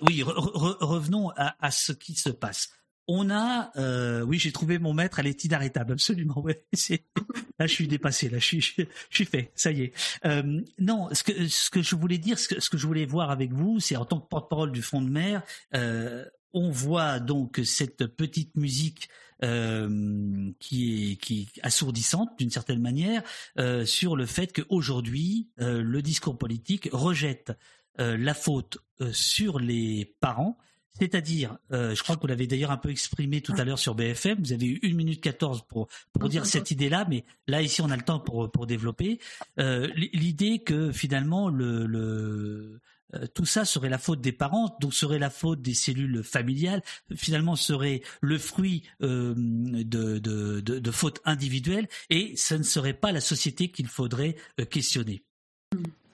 oui, 0.00 0.22
revenons 0.22 1.30
à, 1.30 1.56
à, 1.58 1.72
ce 1.72 1.90
qui 1.90 2.14
se 2.14 2.30
passe. 2.30 2.70
On 3.06 3.30
a, 3.30 3.70
euh, 3.76 4.22
oui, 4.22 4.38
j'ai 4.38 4.52
trouvé 4.52 4.78
mon 4.78 4.94
maître, 4.94 5.18
elle 5.18 5.26
est 5.26 5.44
inarrêtable, 5.44 5.92
absolument. 5.92 6.40
Ouais, 6.40 6.64
là, 7.58 7.66
je 7.66 7.72
suis 7.72 7.86
dépassé, 7.86 8.30
là, 8.30 8.38
je 8.38 8.44
suis, 8.44 8.60
je, 8.60 8.84
suis 9.10 9.26
fait, 9.26 9.52
ça 9.54 9.72
y 9.72 9.82
est. 9.82 9.92
Euh, 10.24 10.60
non, 10.78 11.08
ce 11.12 11.22
que 11.22 11.48
ce 11.48 11.70
que 11.70 11.82
je 11.82 11.96
voulais 11.96 12.18
dire, 12.18 12.38
ce 12.38 12.48
que, 12.48 12.60
ce 12.60 12.70
que 12.70 12.78
je 12.78 12.86
voulais 12.86 13.04
voir 13.04 13.30
avec 13.30 13.52
vous, 13.52 13.78
c'est 13.80 13.96
en 13.96 14.04
tant 14.04 14.20
que 14.20 14.28
porte-parole 14.28 14.72
du 14.72 14.82
Front 14.82 15.02
de 15.02 15.10
mer, 15.10 15.42
euh, 15.74 16.24
on 16.54 16.70
voit 16.70 17.18
donc 17.20 17.60
cette 17.64 18.06
petite 18.06 18.56
musique 18.56 19.10
euh, 19.42 20.52
qui 20.60 21.12
est 21.12 21.16
qui 21.16 21.42
est 21.42 21.60
assourdissante 21.66 22.30
d'une 22.38 22.50
certaine 22.50 22.80
manière 22.80 23.22
euh, 23.58 23.84
sur 23.84 24.14
le 24.14 24.26
fait 24.26 24.52
qu'aujourd'hui 24.52 25.48
euh, 25.60 25.82
le 25.82 26.02
discours 26.02 26.38
politique 26.38 26.88
rejette 26.92 27.52
la 27.96 28.34
faute 28.34 28.78
sur 29.12 29.60
les 29.60 30.16
parents 30.18 30.58
c'est-à-dire, 30.98 31.58
euh, 31.72 31.94
je 31.94 32.02
crois 32.02 32.14
que 32.14 32.20
vous 32.20 32.28
l'avez 32.28 32.46
d'ailleurs 32.46 32.70
un 32.70 32.76
peu 32.76 32.90
exprimé 32.90 33.40
tout 33.40 33.54
à 33.58 33.64
l'heure 33.64 33.78
sur 33.78 33.94
BFM, 33.94 34.38
vous 34.38 34.52
avez 34.52 34.66
eu 34.66 34.78
une 34.82 34.96
minute 34.96 35.20
14 35.20 35.64
pour, 35.68 35.88
pour 36.12 36.28
dire 36.28 36.46
cette 36.46 36.70
idée-là, 36.70 37.04
mais 37.08 37.24
là, 37.48 37.62
ici, 37.62 37.82
on 37.82 37.90
a 37.90 37.96
le 37.96 38.02
temps 38.02 38.20
pour, 38.20 38.50
pour 38.50 38.66
développer. 38.66 39.18
Euh, 39.58 39.88
L'idée 39.96 40.60
que 40.60 40.92
finalement, 40.92 41.48
le, 41.48 41.86
le 41.86 42.80
euh, 43.14 43.26
tout 43.34 43.44
ça 43.44 43.64
serait 43.64 43.88
la 43.88 43.98
faute 43.98 44.20
des 44.20 44.32
parents, 44.32 44.76
donc 44.80 44.94
serait 44.94 45.18
la 45.18 45.30
faute 45.30 45.62
des 45.62 45.74
cellules 45.74 46.22
familiales, 46.22 46.82
finalement 47.16 47.56
serait 47.56 48.02
le 48.20 48.38
fruit 48.38 48.84
de, 49.00 49.34
de, 49.36 50.18
de, 50.18 50.60
de, 50.60 50.90
fautes 50.92 51.20
individuelles, 51.24 51.88
et 52.08 52.36
ce 52.36 52.54
ne 52.54 52.62
serait 52.62 52.94
pas 52.94 53.10
la 53.10 53.20
société 53.20 53.68
qu'il 53.68 53.88
faudrait 53.88 54.36
questionner. 54.70 55.24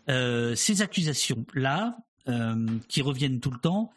Euh, 0.09 0.55
ces 0.55 0.81
accusations-là, 0.81 1.99
qui 2.87 3.03
reviennent 3.03 3.41
tout 3.41 3.51
le 3.51 3.59
temps, 3.59 3.93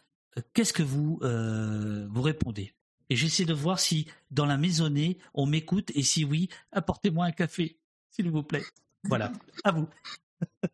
qu'est-ce 0.53 0.73
que 0.73 0.83
vous, 0.83 1.19
euh, 1.23 2.07
vous 2.09 2.21
répondez? 2.21 2.73
Et 3.09 3.15
j'essaie 3.15 3.45
de 3.45 3.53
voir 3.53 3.79
si 3.79 4.07
dans 4.31 4.45
la 4.45 4.57
maisonnée 4.57 5.17
on 5.33 5.45
m'écoute 5.45 5.91
et 5.95 6.03
si 6.03 6.25
oui, 6.25 6.49
apportez-moi 6.71 7.25
un 7.25 7.31
café, 7.31 7.77
s'il 8.09 8.29
vous 8.29 8.43
plaît. 8.43 8.63
Voilà, 9.03 9.31
à 9.63 9.71
vous. 9.71 9.87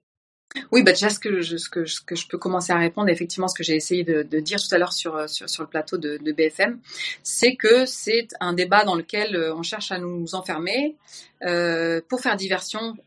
Oui, 0.71 0.81
bah 0.81 0.93
déjà 0.93 1.11
ce 1.11 1.19
que 1.19 1.41
je, 1.41 1.57
que, 1.69 1.85
ce 1.85 2.01
que 2.01 2.15
je 2.15 2.27
peux 2.27 2.39
commencer 2.39 2.73
à 2.73 2.77
répondre, 2.77 3.07
effectivement, 3.09 3.47
ce 3.47 3.53
que 3.53 3.63
j'ai 3.63 3.75
essayé 3.75 4.03
de, 4.03 4.23
dire 4.39 4.59
tout 4.59 4.73
à 4.73 4.79
l'heure 4.79 4.93
sur, 4.93 5.15
le 5.15 5.65
plateau 5.67 5.97
de, 5.97 6.17
BFM, 6.31 6.79
c'est 7.21 7.55
que 7.55 7.85
c'est 7.85 8.29
un 8.39 8.53
débat 8.53 8.83
dans 8.83 8.95
lequel 8.95 9.35
euh, 9.35 9.53
on 9.53 9.61
cherche 9.61 9.91
à 9.91 9.99
nous 9.99 10.33
enfermer 10.33 10.95
euh, 11.43 12.01
pour 12.09 12.21
faire 12.21 12.35
diversion, 12.35 12.97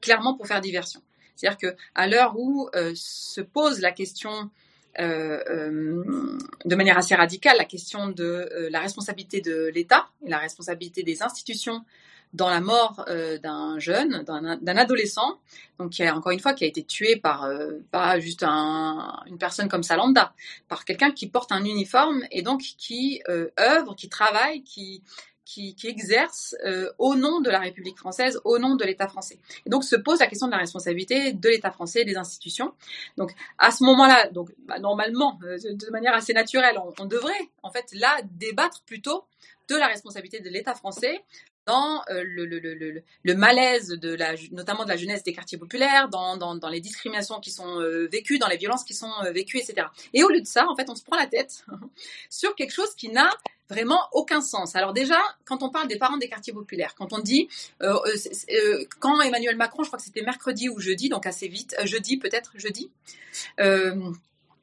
clairement 0.00 0.36
pour 0.36 0.48
faire 0.48 0.60
diversion. 0.60 1.00
C'est-à-dire 1.36 1.58
que 1.58 1.76
à 1.94 2.08
l'heure 2.08 2.36
où 2.36 2.68
se 2.94 3.40
pose 3.40 3.78
la 3.78 3.92
question 3.92 4.50
de 4.96 6.74
manière 6.74 6.98
assez 6.98 7.14
radicale 7.14 7.56
la 7.58 7.64
question 7.64 8.08
de 8.08 8.24
euh, 8.24 8.68
la 8.70 8.80
responsabilité 8.80 9.40
de 9.40 9.70
l'État 9.74 10.08
et 10.24 10.30
la 10.30 10.38
responsabilité 10.38 11.02
des 11.02 11.22
institutions 11.22 11.84
dans 12.34 12.50
la 12.50 12.60
mort 12.60 13.04
euh, 13.08 13.38
d'un 13.38 13.78
jeune, 13.78 14.22
d'un 14.24 14.76
adolescent, 14.76 15.40
donc 15.78 15.92
qui 15.92 16.02
a 16.04 16.14
encore 16.14 16.32
une 16.32 16.40
fois 16.40 16.52
qui 16.52 16.64
a 16.64 16.66
été 16.66 16.82
tué 16.84 17.16
par 17.16 17.44
euh, 17.44 17.78
pas 17.90 18.18
juste 18.20 18.42
un- 18.42 19.22
une 19.26 19.38
personne 19.38 19.68
comme 19.68 19.82
ça 19.82 19.96
lambda, 19.96 20.34
par 20.68 20.84
quelqu'un 20.84 21.10
qui 21.10 21.26
porte 21.28 21.52
un 21.52 21.64
uniforme 21.64 22.22
et 22.30 22.42
donc 22.42 22.60
qui 22.60 23.22
euh, 23.30 23.48
œuvre, 23.58 23.94
qui 23.94 24.10
travaille, 24.10 24.62
qui 24.62 25.02
qui, 25.48 25.74
exerce 25.84 26.54
euh, 26.66 26.90
au 26.98 27.14
nom 27.14 27.40
de 27.40 27.48
la 27.48 27.58
République 27.58 27.96
française, 27.96 28.38
au 28.44 28.58
nom 28.58 28.76
de 28.76 28.84
l'État 28.84 29.08
français. 29.08 29.38
Et 29.64 29.70
donc 29.70 29.82
se 29.82 29.96
pose 29.96 30.20
la 30.20 30.26
question 30.26 30.46
de 30.46 30.52
la 30.52 30.58
responsabilité 30.58 31.32
de 31.32 31.48
l'État 31.48 31.70
français 31.70 32.02
et 32.02 32.04
des 32.04 32.16
institutions. 32.16 32.74
Donc 33.16 33.32
à 33.56 33.70
ce 33.70 33.82
moment-là, 33.84 34.28
donc 34.28 34.50
bah, 34.66 34.78
normalement, 34.78 35.40
euh, 35.44 35.56
de 35.56 35.90
manière 35.90 36.12
assez 36.12 36.34
naturelle, 36.34 36.78
on, 36.98 37.06
devrait 37.06 37.48
en 37.62 37.70
fait 37.70 37.86
là 37.94 38.20
débattre 38.32 38.82
plutôt 38.82 39.24
de 39.70 39.76
la 39.76 39.86
responsabilité 39.86 40.40
de 40.40 40.50
l'État 40.50 40.74
français 40.74 41.24
dans 41.64 42.02
euh, 42.10 42.22
le, 42.24 43.34
malaise 43.34 43.88
de 43.88 44.14
la, 44.14 44.34
notamment 44.52 44.84
de 44.84 44.90
la 44.90 44.96
jeunesse 44.96 45.22
des 45.22 45.32
quartiers 45.32 45.58
populaires, 45.58 46.10
dans, 46.10 46.68
les 46.70 46.80
discriminations 46.80 47.40
qui 47.40 47.50
sont 47.50 47.80
vécues, 48.10 48.38
dans 48.38 48.48
les 48.48 48.56
violences 48.58 48.84
qui 48.84 48.94
sont 48.94 49.12
vécues, 49.32 49.58
etc. 49.58 49.86
Et 50.12 50.24
au 50.24 50.28
lieu 50.28 50.40
de 50.40 50.46
ça, 50.46 50.66
en 50.68 50.76
fait, 50.76 50.90
on 50.90 50.94
se 50.94 51.04
prend 51.04 51.16
la 51.16 51.26
tête 51.26 51.64
sur 52.30 52.54
quelque 52.54 52.72
chose 52.72 52.94
qui 52.94 53.08
n'a 53.08 53.30
vraiment 53.68 54.00
aucun 54.12 54.40
sens. 54.40 54.76
Alors 54.76 54.92
déjà, 54.92 55.20
quand 55.44 55.62
on 55.62 55.70
parle 55.70 55.88
des 55.88 55.98
parents 55.98 56.16
des 56.16 56.28
quartiers 56.28 56.52
populaires, 56.52 56.94
quand 56.96 57.12
on 57.12 57.18
dit, 57.18 57.48
euh, 57.82 57.94
euh, 58.06 58.16
euh, 58.52 58.84
quand 58.98 59.20
Emmanuel 59.20 59.56
Macron, 59.56 59.82
je 59.82 59.88
crois 59.88 59.98
que 59.98 60.04
c'était 60.04 60.22
mercredi 60.22 60.68
ou 60.68 60.80
jeudi, 60.80 61.08
donc 61.08 61.26
assez 61.26 61.48
vite, 61.48 61.76
jeudi 61.84 62.16
peut-être, 62.16 62.52
jeudi, 62.56 62.90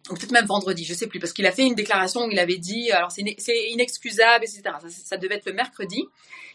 ou 0.10 0.14
peut-être 0.16 0.32
même 0.32 0.46
vendredi, 0.46 0.86
je 0.86 0.94
sais 0.94 1.08
plus, 1.08 1.20
parce 1.20 1.34
qu'il 1.34 1.46
a 1.48 1.52
fait 1.52 1.64
une 1.66 1.76
déclaration 1.76 2.26
où 2.26 2.30
il 2.32 2.38
avait 2.38 2.58
dit, 2.58 2.92
alors 2.92 3.12
c'est 3.12 3.22
ine- 3.22 3.36
c'est 3.38 3.70
inexcusable, 3.72 4.44
etc. 4.46 4.62
Ça, 4.64 4.90
ça 4.90 5.18
devait 5.18 5.36
être 5.36 5.46
le 5.48 5.54
mercredi. 5.54 6.04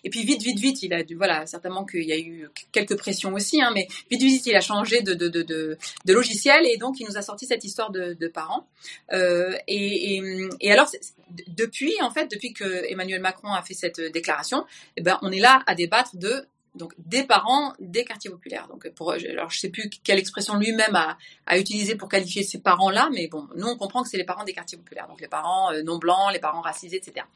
Et 0.04 0.10
puis 0.10 0.24
vite, 0.24 0.42
vite, 0.42 0.58
vite, 0.58 0.82
il 0.82 0.94
a 0.94 1.02
dû, 1.02 1.14
voilà, 1.14 1.46
certainement 1.46 1.84
qu'il 1.84 2.04
y 2.04 2.12
a 2.12 2.18
eu 2.18 2.48
quelques 2.72 2.96
pressions 2.96 3.34
aussi, 3.34 3.60
hein, 3.60 3.70
mais 3.74 3.86
vite, 4.10 4.22
vite, 4.22 4.46
il 4.46 4.54
a 4.54 4.60
changé 4.60 5.02
de, 5.02 5.14
de, 5.14 5.28
de, 5.28 5.42
de, 5.42 6.12
logiciel 6.12 6.66
et 6.66 6.76
donc 6.78 7.00
il 7.00 7.06
nous 7.06 7.18
a 7.18 7.22
sorti 7.22 7.46
cette 7.46 7.64
histoire 7.64 7.90
de, 7.90 8.28
parents. 8.28 8.66
Euh, 9.12 9.54
et, 9.66 10.16
et, 10.16 10.48
et 10.60 10.72
alors, 10.72 10.90
depuis, 11.48 11.92
en 12.00 12.10
fait, 12.10 12.30
depuis 12.30 12.52
que 12.52 12.90
Emmanuel 12.90 13.20
Macron 13.20 13.52
a 13.52 13.62
fait 13.62 13.74
cette 13.74 14.00
déclaration, 14.00 14.64
eh 14.96 15.02
ben, 15.02 15.18
on 15.22 15.32
est 15.32 15.40
là 15.40 15.62
à 15.66 15.74
débattre 15.74 16.16
de 16.16 16.46
donc 16.74 16.92
des 16.98 17.24
parents 17.24 17.74
des 17.78 18.04
quartiers 18.04 18.30
populaires. 18.30 18.68
Donc 18.68 18.88
pour 18.90 19.12
alors 19.12 19.50
je 19.50 19.58
sais 19.58 19.70
plus 19.70 19.90
quelle 20.04 20.18
expression 20.18 20.54
lui-même 20.54 20.94
a, 20.94 21.18
a 21.46 21.58
utilisé 21.58 21.94
pour 21.96 22.08
qualifier 22.08 22.42
ces 22.42 22.60
parents-là, 22.60 23.10
mais 23.12 23.28
bon, 23.28 23.48
nous 23.56 23.66
on 23.66 23.76
comprend 23.76 24.02
que 24.02 24.08
c'est 24.08 24.16
les 24.16 24.24
parents 24.24 24.44
des 24.44 24.52
quartiers 24.52 24.78
populaires, 24.78 25.08
donc 25.08 25.20
les 25.20 25.28
parents 25.28 25.72
euh, 25.72 25.82
non 25.82 25.98
blancs, 25.98 26.32
les 26.32 26.38
parents 26.38 26.60
racisés, 26.60 26.96
etc. 26.96 27.26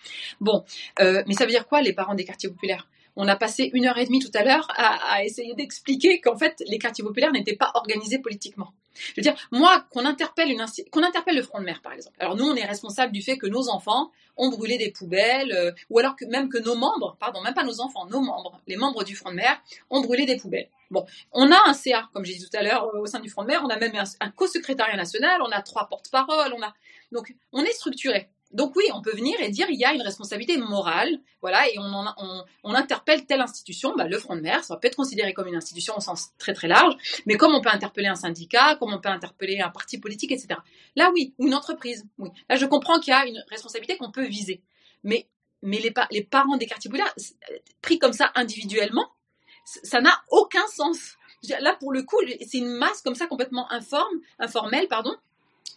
Bon, 0.41 0.65
euh, 1.01 1.23
mais 1.27 1.35
ça 1.35 1.45
veut 1.45 1.51
dire 1.51 1.67
quoi 1.67 1.83
les 1.83 1.93
parents 1.93 2.15
des 2.15 2.25
quartiers 2.25 2.49
populaires? 2.49 2.89
On 3.17 3.29
a 3.29 3.37
passé 3.37 3.71
une 3.75 3.87
heure 3.87 3.99
et 3.99 4.07
demie 4.07 4.19
tout 4.19 4.33
à 4.35 4.43
l'heure 4.43 4.67
à, 4.71 5.15
à 5.15 5.25
essayer 5.25 5.55
d'expliquer 5.55 6.21
qu'en 6.21 6.37
fait 6.37 6.63
les 6.67 6.79
quartiers 6.79 7.05
populaires 7.05 7.33
n'étaient 7.33 7.57
pas 7.57 7.71
organisés 7.75 8.19
politiquement. 8.19 8.73
Je 8.95 9.13
veux 9.17 9.23
dire, 9.23 9.35
moi, 9.51 9.85
qu'on 9.91 10.05
interpelle, 10.05 10.55
qu'on 10.91 11.03
interpelle 11.03 11.37
le 11.37 11.43
front 11.43 11.61
de 11.61 11.65
mer, 11.65 11.81
par 11.83 11.93
exemple. 11.93 12.17
Alors 12.19 12.37
nous, 12.37 12.45
on 12.45 12.55
est 12.55 12.65
responsable 12.65 13.13
du 13.13 13.23
fait 13.23 13.39
que 13.39 13.47
nos 13.47 13.69
enfants 13.69 14.11
ont 14.37 14.51
brûlé 14.51 14.79
des 14.79 14.91
poubelles, 14.91 15.53
euh, 15.53 15.73
ou 15.91 15.99
alors 15.99 16.17
que 16.17 16.25
même 16.25 16.49
que 16.49 16.59
nos 16.59 16.75
membres, 16.75 17.17
pardon, 17.21 17.41
même 17.43 17.55
pas 17.55 17.65
nos 17.65 17.81
enfants, 17.81 18.07
nos 18.07 18.21
membres, 18.21 18.61
les 18.67 18.77
membres 18.77 19.05
du 19.05 19.15
front 19.15 19.31
de 19.31 19.37
mer, 19.37 19.61
ont 19.91 20.01
brûlé 20.01 20.27
des 20.27 20.37
poubelles. 20.37 20.69
Bon, 20.91 21.07
on 21.33 21.51
a 21.51 21.59
un 21.67 21.73
CA, 21.73 22.09
comme 22.13 22.25
j'ai 22.25 22.35
dit 22.35 22.45
tout 22.45 22.57
à 22.57 22.63
l'heure, 22.63 22.95
au 22.95 23.07
sein 23.07 23.21
du 23.21 23.29
front 23.29 23.43
de 23.43 23.49
mer, 23.49 23.63
on 23.65 23.69
a 23.69 23.79
même 23.79 23.95
un, 23.97 24.05
un 24.21 24.31
co-secrétariat 24.31 24.97
national, 24.97 25.41
on 25.43 25.51
a 25.51 25.63
trois 25.63 25.89
porte-paroles, 25.89 26.55
on 26.57 26.63
a 26.63 26.75
donc 27.13 27.35
on 27.53 27.63
est 27.63 27.73
structuré. 27.73 28.29
Donc 28.53 28.77
oui, 28.77 28.85
on 28.95 29.03
peut 29.03 29.11
venir 29.17 29.35
et 29.41 29.49
dire 29.49 29.67
il 29.69 29.79
y 29.81 29.85
a 29.85 29.93
une 29.93 30.03
responsabilité 30.03 30.57
morale, 30.59 31.19
voilà, 31.41 31.69
et 31.69 31.77
on, 31.79 32.75
interpelle 32.75 33.27
telle 33.27 33.41
institution, 33.41 33.95
bah, 33.97 34.07
le 34.07 34.17
Front 34.19 34.37
de 34.37 34.43
Mer, 34.43 34.63
ça 34.63 34.77
peut 34.77 34.87
être 34.87 34.95
considéré 34.97 35.33
comme 35.35 35.49
une 35.49 35.57
institution 35.57 35.97
au 35.97 36.01
sens 36.01 36.31
très 36.39 36.55
très 36.55 36.69
large, 36.69 36.95
mais 37.27 37.37
comme 37.37 37.53
on 37.55 37.61
peut 37.61 37.71
interpeller 37.71 38.07
un 38.09 38.15
syndicat, 38.15 38.77
comme 38.77 38.93
on 38.93 39.01
peut 39.01 39.09
interpeller 39.09 39.61
un 39.61 39.71
parti 39.71 39.99
politique, 39.99 40.31
etc. 40.31 40.61
Là 40.95 41.11
oui, 41.13 41.35
ou 41.39 41.47
une 41.49 41.55
entreprise, 41.55 42.07
oui. 42.19 42.31
Là 42.49 42.55
je 42.57 42.67
comprends 42.67 43.01
qu'il 43.01 43.11
y 43.13 43.17
a 43.17 43.27
une 43.27 43.43
responsabilité 43.51 43.97
qu'on 43.97 44.11
peut 44.13 44.27
viser, 44.27 44.63
mais 45.03 45.27
mais 45.63 45.79
les, 45.79 45.91
pa- 45.91 46.09
les 46.11 46.23
parents 46.23 46.57
des 46.59 46.67
quartiers 46.67 46.91
populaires, 46.91 47.13
c- 47.17 47.35
pris 47.83 47.99
comme 47.99 48.13
ça 48.13 48.31
individuellement, 48.35 49.09
ça 49.65 50.01
n'a 50.01 50.23
aucun 50.31 50.67
sens. 50.69 51.17
Là 51.61 51.75
pour 51.81 51.93
le 51.93 52.03
coup, 52.03 52.19
c'est 52.47 52.59
une 52.59 52.69
masse 52.77 53.01
comme 53.03 53.15
ça 53.15 53.27
complètement 53.27 53.71
informe, 53.73 54.21
informelle, 54.39 54.89
pardon, 54.89 55.15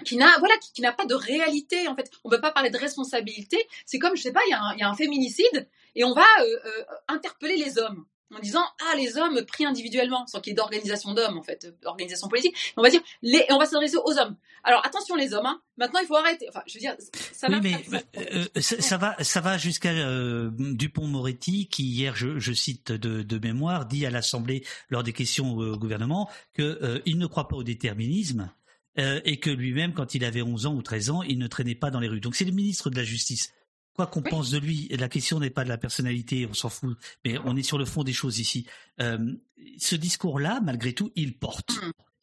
qui 0.05 0.17
n'a 0.17 0.37
voilà 0.39 0.55
qui, 0.57 0.71
qui 0.73 0.81
n'a 0.81 0.91
pas 0.91 1.05
de 1.05 1.15
réalité 1.15 1.87
en 1.87 1.95
fait. 1.95 2.09
On 2.23 2.29
peut 2.29 2.41
pas 2.41 2.51
parler 2.51 2.69
de 2.69 2.77
responsabilité. 2.77 3.57
C'est 3.85 3.99
comme 3.99 4.15
je 4.15 4.21
sais 4.21 4.31
pas 4.33 4.41
il 4.47 4.51
y, 4.51 4.53
a 4.53 4.61
un- 4.61 4.73
il 4.75 4.79
y 4.79 4.83
a 4.83 4.89
un 4.89 4.95
féminicide 4.95 5.67
et 5.95 6.03
on 6.03 6.13
va 6.13 6.25
euh, 6.41 6.45
euh, 6.65 6.83
interpeller 7.07 7.57
les 7.57 7.77
hommes 7.79 8.05
en 8.35 8.39
disant 8.39 8.63
ah 8.81 8.95
les 8.97 9.17
hommes 9.17 9.45
pris 9.45 9.65
individuellement 9.65 10.27
sans 10.27 10.41
qu'il 10.41 10.51
y 10.51 10.53
ait 10.53 10.55
d'organisation 10.55 11.13
d'hommes 11.13 11.37
en 11.37 11.43
fait 11.43 11.63
euh, 11.65 11.71
organisation 11.87 12.27
politique. 12.27 12.55
On 12.75 12.81
va 12.83 12.89
dire 12.89 13.01
les 13.21 13.37
et 13.39 13.51
on 13.53 13.57
va 13.57 13.65
s'adresser 13.65 13.95
aux 14.03 14.17
hommes 14.19 14.35
alors 14.65 14.85
attention 14.85 15.15
les 15.15 15.33
hommes 15.33 15.45
hein. 15.45 15.61
maintenant 15.77 16.01
il 16.01 16.07
faut 16.07 16.15
arrêter. 16.17 16.45
Enfin 16.49 16.61
je 16.67 16.73
veux 16.73 16.79
dire 16.81 16.95
ça 17.33 17.47
Oui, 17.49 17.59
mais 17.63 17.71
de 17.71 17.83
sens. 17.83 18.03
euh, 18.17 18.45
ça, 18.61 18.81
ça 18.81 18.97
va, 18.97 19.15
ça 19.23 19.39
va 19.39 19.57
jusqu'à 19.57 19.91
euh, 19.91 20.49
Dupont-Moretti 20.97 21.67
qui 21.69 21.83
hier, 21.83 22.15
je, 22.15 22.37
je 22.39 22.51
cite 22.53 22.91
de, 22.91 23.21
de 23.21 23.39
mémoire, 23.39 23.85
dit 23.85 24.05
à 24.05 24.09
l'Assemblée 24.09 24.65
lors 24.89 25.03
des 25.03 25.13
questions 25.13 25.55
au, 25.55 25.73
au 25.73 25.77
gouvernement 25.77 26.29
que 26.53 26.61
euh, 26.81 26.99
il 27.05 27.17
ne 27.19 27.27
croit 27.27 27.47
pas 27.47 27.55
au 27.55 27.63
déterminisme 27.63 28.51
euh, 28.99 29.21
et 29.25 29.39
que 29.39 29.49
lui-même, 29.49 29.93
quand 29.93 30.15
il 30.15 30.23
avait 30.25 30.41
11 30.41 30.65
ans 30.67 30.73
ou 30.75 30.81
13 30.81 31.09
ans, 31.11 31.23
il 31.23 31.37
ne 31.39 31.47
traînait 31.47 31.75
pas 31.75 31.91
dans 31.91 31.99
les 31.99 32.07
rues. 32.07 32.19
Donc 32.21 32.35
c'est 32.35 32.45
le 32.45 32.51
ministre 32.51 32.89
de 32.89 32.95
la 32.95 33.03
Justice. 33.03 33.53
Quoi 33.93 34.05
qu'on 34.07 34.21
pense 34.21 34.51
de 34.51 34.59
lui, 34.59 34.87
la 34.91 35.09
question 35.09 35.39
n'est 35.39 35.49
pas 35.49 35.63
de 35.63 35.69
la 35.69 35.77
personnalité, 35.79 36.47
on 36.49 36.53
s'en 36.53 36.69
fout, 36.69 36.95
mais 37.25 37.37
on 37.45 37.55
est 37.55 37.63
sur 37.63 37.77
le 37.79 37.85
fond 37.85 38.03
des 38.03 38.13
choses 38.13 38.37
ici. 38.39 38.67
Euh, 39.01 39.33
ce 39.79 39.95
discours-là, 39.95 40.59
malgré 40.63 40.93
tout, 40.93 41.11
il 41.15 41.35
porte. 41.37 41.71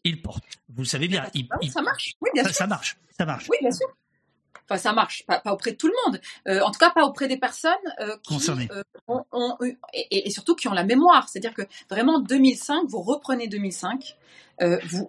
Il 0.04 0.22
porte. 0.22 0.44
Vous 0.68 0.82
le 0.82 0.88
savez 0.88 1.08
bien. 1.08 1.28
Il, 1.34 1.42
oui, 1.50 1.58
il- 1.62 1.72
ça 1.72 1.82
marche 1.82 2.12
oui 2.20 2.30
bien 2.34 2.44
ça, 2.44 2.50
sûr 2.50 2.56
ça 2.58 2.66
marche. 2.68 2.96
Ça 3.18 3.24
marche. 3.26 3.46
oui 3.50 3.56
bien 3.60 3.72
sûr 3.72 3.86
Enfin, 4.68 4.78
ça 4.80 4.92
marche, 4.92 5.24
pas, 5.26 5.40
pas 5.40 5.52
auprès 5.52 5.72
de 5.72 5.76
tout 5.76 5.88
le 5.88 5.94
monde. 6.06 6.20
Euh, 6.48 6.60
en 6.62 6.70
tout 6.70 6.78
cas, 6.78 6.90
pas 6.90 7.04
auprès 7.04 7.28
des 7.28 7.36
personnes 7.36 7.72
euh, 8.00 8.16
qui 8.22 8.34
Concernées. 8.34 8.68
euh, 8.72 8.82
ont, 9.08 9.24
ont 9.32 9.56
et, 9.92 10.26
et 10.26 10.30
surtout 10.30 10.54
qui 10.54 10.68
ont 10.68 10.72
la 10.72 10.84
mémoire. 10.84 11.28
C'est-à-dire 11.28 11.52
que 11.54 11.62
vraiment 11.90 12.18
2005, 12.20 12.84
vous 12.88 13.02
reprenez 13.02 13.46
2005. 13.48 14.16
euh, 14.62 14.78
vous, 14.86 15.08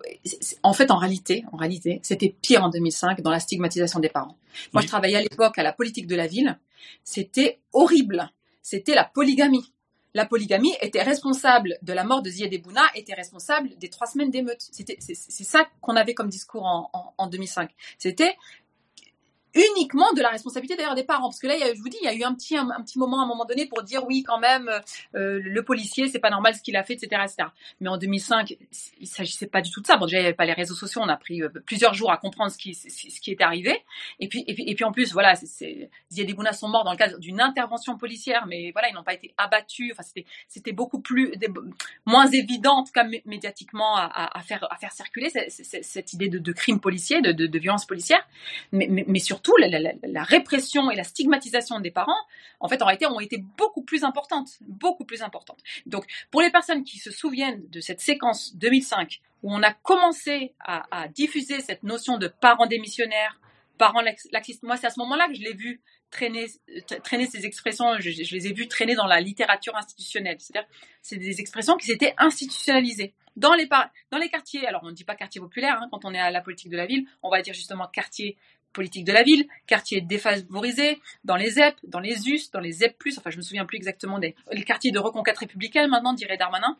en 0.63 0.73
fait, 0.73 0.91
en 0.91 0.97
réalité, 0.97 1.45
en 1.53 1.57
réalité, 1.57 1.99
c'était 2.03 2.35
pire 2.41 2.63
en 2.63 2.69
2005 2.69 3.21
dans 3.21 3.31
la 3.31 3.39
stigmatisation 3.39 3.99
des 3.99 4.09
parents. 4.09 4.37
Moi, 4.73 4.81
je 4.81 4.87
travaillais 4.87 5.17
à 5.17 5.21
l'époque 5.21 5.57
à 5.57 5.63
la 5.63 5.71
politique 5.71 6.07
de 6.07 6.15
la 6.15 6.27
ville. 6.27 6.57
C'était 7.03 7.59
horrible. 7.73 8.29
C'était 8.61 8.95
la 8.95 9.03
polygamie. 9.05 9.71
La 10.15 10.25
polygamie 10.25 10.73
était 10.81 11.01
responsable 11.03 11.77
de 11.81 11.91
la 11.93 12.05
mort 12.05 12.21
de 12.21 12.29
Ziad 12.29 12.53
Bouna, 12.61 12.83
était 12.95 13.13
responsable 13.13 13.69
des 13.77 13.89
trois 13.89 14.07
semaines 14.07 14.31
d'émeute. 14.31 14.61
C'est, 14.71 14.85
c'est 14.99 15.43
ça 15.43 15.67
qu'on 15.81 15.95
avait 15.97 16.13
comme 16.13 16.29
discours 16.29 16.63
en, 16.65 16.89
en, 16.93 17.13
en 17.17 17.27
2005. 17.27 17.69
C'était 17.97 18.33
uniquement 19.55 20.11
de 20.13 20.21
la 20.21 20.29
responsabilité 20.29 20.75
d'ailleurs 20.75 20.95
des 20.95 21.03
parents. 21.03 21.29
Parce 21.29 21.39
que 21.39 21.47
là 21.47 21.55
je 21.73 21.79
vous 21.79 21.89
dis 21.89 21.97
il 22.01 22.05
y 22.05 22.09
a 22.09 22.13
eu 22.13 22.23
un 22.23 22.33
petit 22.35 22.57
un, 22.57 22.67
petit 22.83 22.99
moment 22.99 23.21
à 23.21 23.23
un 23.23 23.27
moment 23.27 23.45
donné 23.45 23.65
pour 23.65 23.83
dire 23.83 24.05
oui 24.05 24.23
quand 24.23 24.39
même 24.39 24.69
euh, 25.15 25.39
le 25.41 25.63
policier 25.63 26.07
c'est 26.09 26.19
pas 26.19 26.29
normal 26.29 26.55
ce 26.55 26.61
qu'il 26.61 26.75
a 26.75 26.83
fait 26.83 26.93
etc 26.93 27.23
etc 27.23 27.49
mais 27.79 27.89
en 27.89 27.97
2005 27.97 28.55
il 28.99 29.07
s'agissait 29.07 29.47
pas 29.47 29.61
du 29.61 29.71
tout 29.71 29.81
de 29.81 29.87
ça. 29.87 29.97
Bon 29.97 30.05
déjà 30.05 30.19
il 30.19 30.23
y 30.23 30.25
avait 30.25 30.35
pas 30.35 30.45
les 30.45 30.53
réseaux 30.53 30.75
sociaux. 30.75 31.01
On 31.03 31.09
a 31.09 31.17
pris 31.17 31.41
euh, 31.41 31.49
plusieurs 31.65 31.93
jours 31.93 32.11
à 32.11 32.17
comprendre 32.17 32.51
ce 32.51 32.57
qui 32.57 32.73
ce 32.75 33.21
qui 33.21 33.31
est 33.31 33.41
arrivé. 33.41 33.83
Et 34.19 34.27
puis 34.27 34.43
et 34.47 34.53
puis 34.53 34.63
et 34.67 34.75
puis 34.75 34.83
en 34.83 34.91
plus 34.91 35.13
voilà 35.13 35.35
c'est- 35.35 35.89
Bouna 36.35 36.51
sont 36.51 36.67
morts 36.67 36.83
dans 36.83 36.91
le 36.91 36.97
cadre 36.97 37.17
d'une 37.19 37.39
intervention 37.39 37.97
policière 37.97 38.45
mais 38.47 38.71
voilà 38.73 38.89
ils 38.89 38.93
n'ont 38.93 39.03
pas 39.03 39.13
été 39.13 39.33
abattus. 39.37 39.91
Enfin 39.93 40.03
c'était 40.03 40.25
c'était 40.47 40.73
beaucoup 40.73 40.99
plus 40.99 41.33
moins 42.05 42.27
évident 42.27 42.79
en 42.79 42.83
médiatiquement 43.25 43.95
à, 43.97 44.41
faire 44.41 44.65
à 44.69 44.77
faire 44.77 44.91
circuler 44.91 45.29
cette 45.29 46.13
idée 46.13 46.29
de, 46.29 46.39
de 46.39 46.51
crime 46.51 46.79
policier 46.79 47.21
de, 47.21 47.31
de, 47.31 47.47
de 47.47 47.59
violence 47.59 47.85
policière. 47.85 48.25
Mais, 48.71 48.87
mais, 48.89 49.05
mais 49.07 49.19
surtout 49.19 49.44
la, 49.57 49.67
la- 49.67 49.91
la- 50.03 50.23
répression 50.23 50.89
et 50.91 50.95
la 50.95 51.03
stigmatisation 51.03 51.79
des 51.79 51.91
parents, 51.91 52.13
en 52.59 52.67
fait, 52.67 52.81
ont 52.81 53.19
été 53.19 53.37
beaucoup 53.57 53.81
plus 53.83 54.03
importantes, 54.03 54.49
beaucoup 54.61 55.05
plus 55.05 55.21
importantes. 55.21 55.61
Donc, 55.85 56.05
pour 56.31 56.41
les 56.41 56.49
personnes 56.51 56.83
qui 56.83 56.97
se 56.99 57.11
souviennent 57.11 57.67
de 57.69 57.79
cette 57.79 58.01
séquence 58.01 58.55
2005 58.55 59.21
où 59.43 59.53
on 59.53 59.61
a 59.61 59.73
commencé 59.73 60.53
à, 60.59 61.07
diffuser 61.09 61.59
cette 61.61 61.83
notion 61.83 62.17
de 62.17 62.27
parents 62.27 62.65
démissionnaires, 62.65 63.39
parents 63.77 64.01
lax- 64.01 64.27
laxistes, 64.31 64.63
moi, 64.63 64.77
c'est 64.77 64.87
à 64.87 64.89
ce 64.89 64.99
moment-là 64.99 65.27
que 65.27 65.35
je 65.35 65.41
l'ai 65.41 65.53
vu 65.53 65.81
traîner, 66.09 66.45
traîner 67.03 67.25
ces 67.27 67.45
expressions, 67.45 67.85
je, 67.99 68.09
je 68.09 68.33
les 68.35 68.47
ai 68.47 68.53
vues 68.53 68.67
traîner 68.67 68.95
dans 68.95 69.05
la 69.05 69.19
littérature 69.19 69.75
institutionnelle. 69.75 70.37
C'est-à-dire, 70.39 70.67
c'est 71.01 71.17
des 71.17 71.39
expressions 71.41 71.75
qui 71.77 71.85
s'étaient 71.87 72.15
institutionnalisées. 72.17 73.13
Dans 73.35 73.53
les, 73.53 73.67
par- 73.67 73.89
dans 74.11 74.17
les 74.17 74.29
quartiers, 74.29 74.65
alors 74.65 74.81
on 74.83 74.87
ne 74.87 74.93
dit 74.93 75.03
pas 75.03 75.15
quartier 75.15 75.41
populaire, 75.41 75.77
hein, 75.81 75.89
quand 75.91 76.05
on 76.05 76.13
est 76.13 76.19
à 76.19 76.31
la 76.31 76.39
politique 76.41 76.69
de 76.71 76.77
la 76.77 76.85
ville, 76.85 77.05
on 77.21 77.29
va 77.29 77.41
dire 77.41 77.53
justement 77.53 77.85
quartier 77.87 78.37
politique 78.75 79.05
de 79.05 79.11
la 79.11 79.23
ville, 79.23 79.47
quartier 79.65 80.01
défavorisé, 80.01 81.01
dans 81.23 81.35
les 81.35 81.49
ZEP, 81.51 81.75
dans 81.83 81.99
les 81.99 82.29
US, 82.29 82.51
dans 82.51 82.59
les 82.59 82.73
ZEP+, 82.73 82.95
enfin 83.17 83.31
je 83.31 83.37
me 83.37 83.41
souviens 83.41 83.65
plus 83.65 83.77
exactement 83.77 84.19
des 84.19 84.35
quartiers 84.65 84.91
de 84.91 84.99
reconquête 84.99 85.37
républicaine 85.39 85.89
maintenant, 85.89 86.13
dirait 86.13 86.37
Darmanin. 86.37 86.77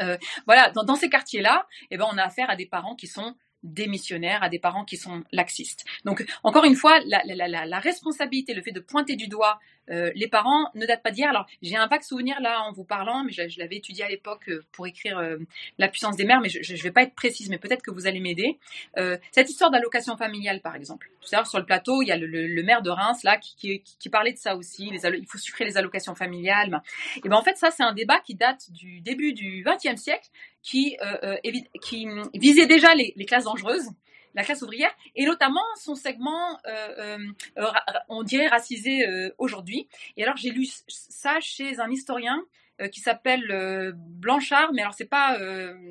Euh, 0.00 0.16
voilà, 0.46 0.70
dans, 0.70 0.96
ces 0.96 1.08
quartiers-là, 1.08 1.66
eh 1.90 1.96
ben, 1.96 2.06
on 2.10 2.18
a 2.18 2.22
affaire 2.22 2.50
à 2.50 2.56
des 2.56 2.66
parents 2.66 2.94
qui 2.94 3.06
sont 3.06 3.34
démissionnaires, 3.62 4.42
à 4.42 4.48
des 4.48 4.58
parents 4.58 4.84
qui 4.84 4.96
sont 4.96 5.22
laxistes. 5.30 5.84
Donc, 6.04 6.24
encore 6.42 6.64
une 6.64 6.74
fois, 6.74 6.98
la 7.06 7.78
responsabilité, 7.78 8.54
le 8.54 8.62
fait 8.62 8.72
de 8.72 8.80
pointer 8.80 9.16
du 9.16 9.28
doigt 9.28 9.60
euh, 9.90 10.10
les 10.14 10.28
parents 10.28 10.70
ne 10.74 10.86
date 10.86 11.02
pas 11.02 11.10
d'hier. 11.10 11.28
Alors, 11.28 11.46
j'ai 11.60 11.76
un 11.76 11.86
vague 11.86 12.02
souvenir 12.02 12.40
là 12.40 12.62
en 12.62 12.72
vous 12.72 12.84
parlant, 12.84 13.24
mais 13.24 13.32
je, 13.32 13.58
l'avais 13.58 13.76
étudié 13.76 14.04
à 14.04 14.08
l'époque 14.08 14.48
euh, 14.48 14.64
pour 14.72 14.86
écrire 14.86 15.18
euh, 15.18 15.38
La 15.78 15.88
puissance 15.88 16.16
des 16.16 16.24
mères, 16.24 16.40
mais 16.40 16.48
je 16.48 16.72
ne 16.72 16.78
vais 16.78 16.90
pas 16.90 17.02
être 17.02 17.14
précise, 17.14 17.48
mais 17.50 17.58
peut-être 17.58 17.82
que 17.82 17.90
vous 17.90 18.06
allez 18.06 18.20
m'aider. 18.20 18.58
Euh, 18.98 19.16
cette 19.32 19.50
histoire 19.50 19.70
d'allocation 19.70 20.16
familiale, 20.16 20.60
par 20.60 20.76
exemple. 20.76 21.10
L'heure, 21.32 21.46
sur 21.46 21.58
le 21.58 21.64
plateau, 21.64 22.02
il 22.02 22.08
y 22.08 22.12
a 22.12 22.16
le, 22.16 22.26
le, 22.26 22.46
le, 22.46 22.62
maire 22.62 22.82
de 22.82 22.90
Reims 22.90 23.22
là 23.22 23.36
qui, 23.36 23.56
qui, 23.56 23.82
qui 23.98 24.08
parlait 24.08 24.32
de 24.32 24.38
ça 24.38 24.56
aussi. 24.56 24.90
Les 24.90 25.00
il 25.16 25.26
faut 25.26 25.38
sucrer 25.38 25.64
les 25.64 25.76
allocations 25.76 26.14
familiales. 26.14 26.82
Et 27.24 27.28
ben 27.28 27.36
en 27.36 27.42
fait, 27.42 27.56
ça, 27.56 27.70
c'est 27.70 27.82
un 27.82 27.92
débat 27.92 28.20
qui 28.20 28.34
date 28.34 28.70
du 28.70 29.00
début 29.00 29.32
du 29.32 29.64
XXe 29.66 30.00
siècle, 30.00 30.28
qui, 30.62 30.96
euh, 31.02 31.36
qui 31.82 32.06
visait 32.34 32.66
déjà 32.66 32.94
les 32.94 33.24
classes 33.24 33.44
dangereuses 33.44 33.90
la 34.34 34.44
classe 34.44 34.62
ouvrière, 34.62 34.90
et 35.14 35.24
notamment 35.24 35.64
son 35.76 35.94
segment, 35.94 36.58
euh, 36.66 37.18
euh, 37.58 37.70
on 38.08 38.22
dirait 38.22 38.48
racisé 38.48 39.06
euh, 39.06 39.30
aujourd'hui. 39.38 39.88
Et 40.16 40.22
alors 40.22 40.36
j'ai 40.36 40.50
lu 40.50 40.66
ça 40.88 41.40
chez 41.40 41.80
un 41.80 41.90
historien 41.90 42.42
qui 42.90 43.00
s'appelle 43.00 43.92
Blanchard, 43.94 44.72
mais 44.72 44.82
alors 44.82 44.94
c'est 44.94 45.04
pas 45.04 45.38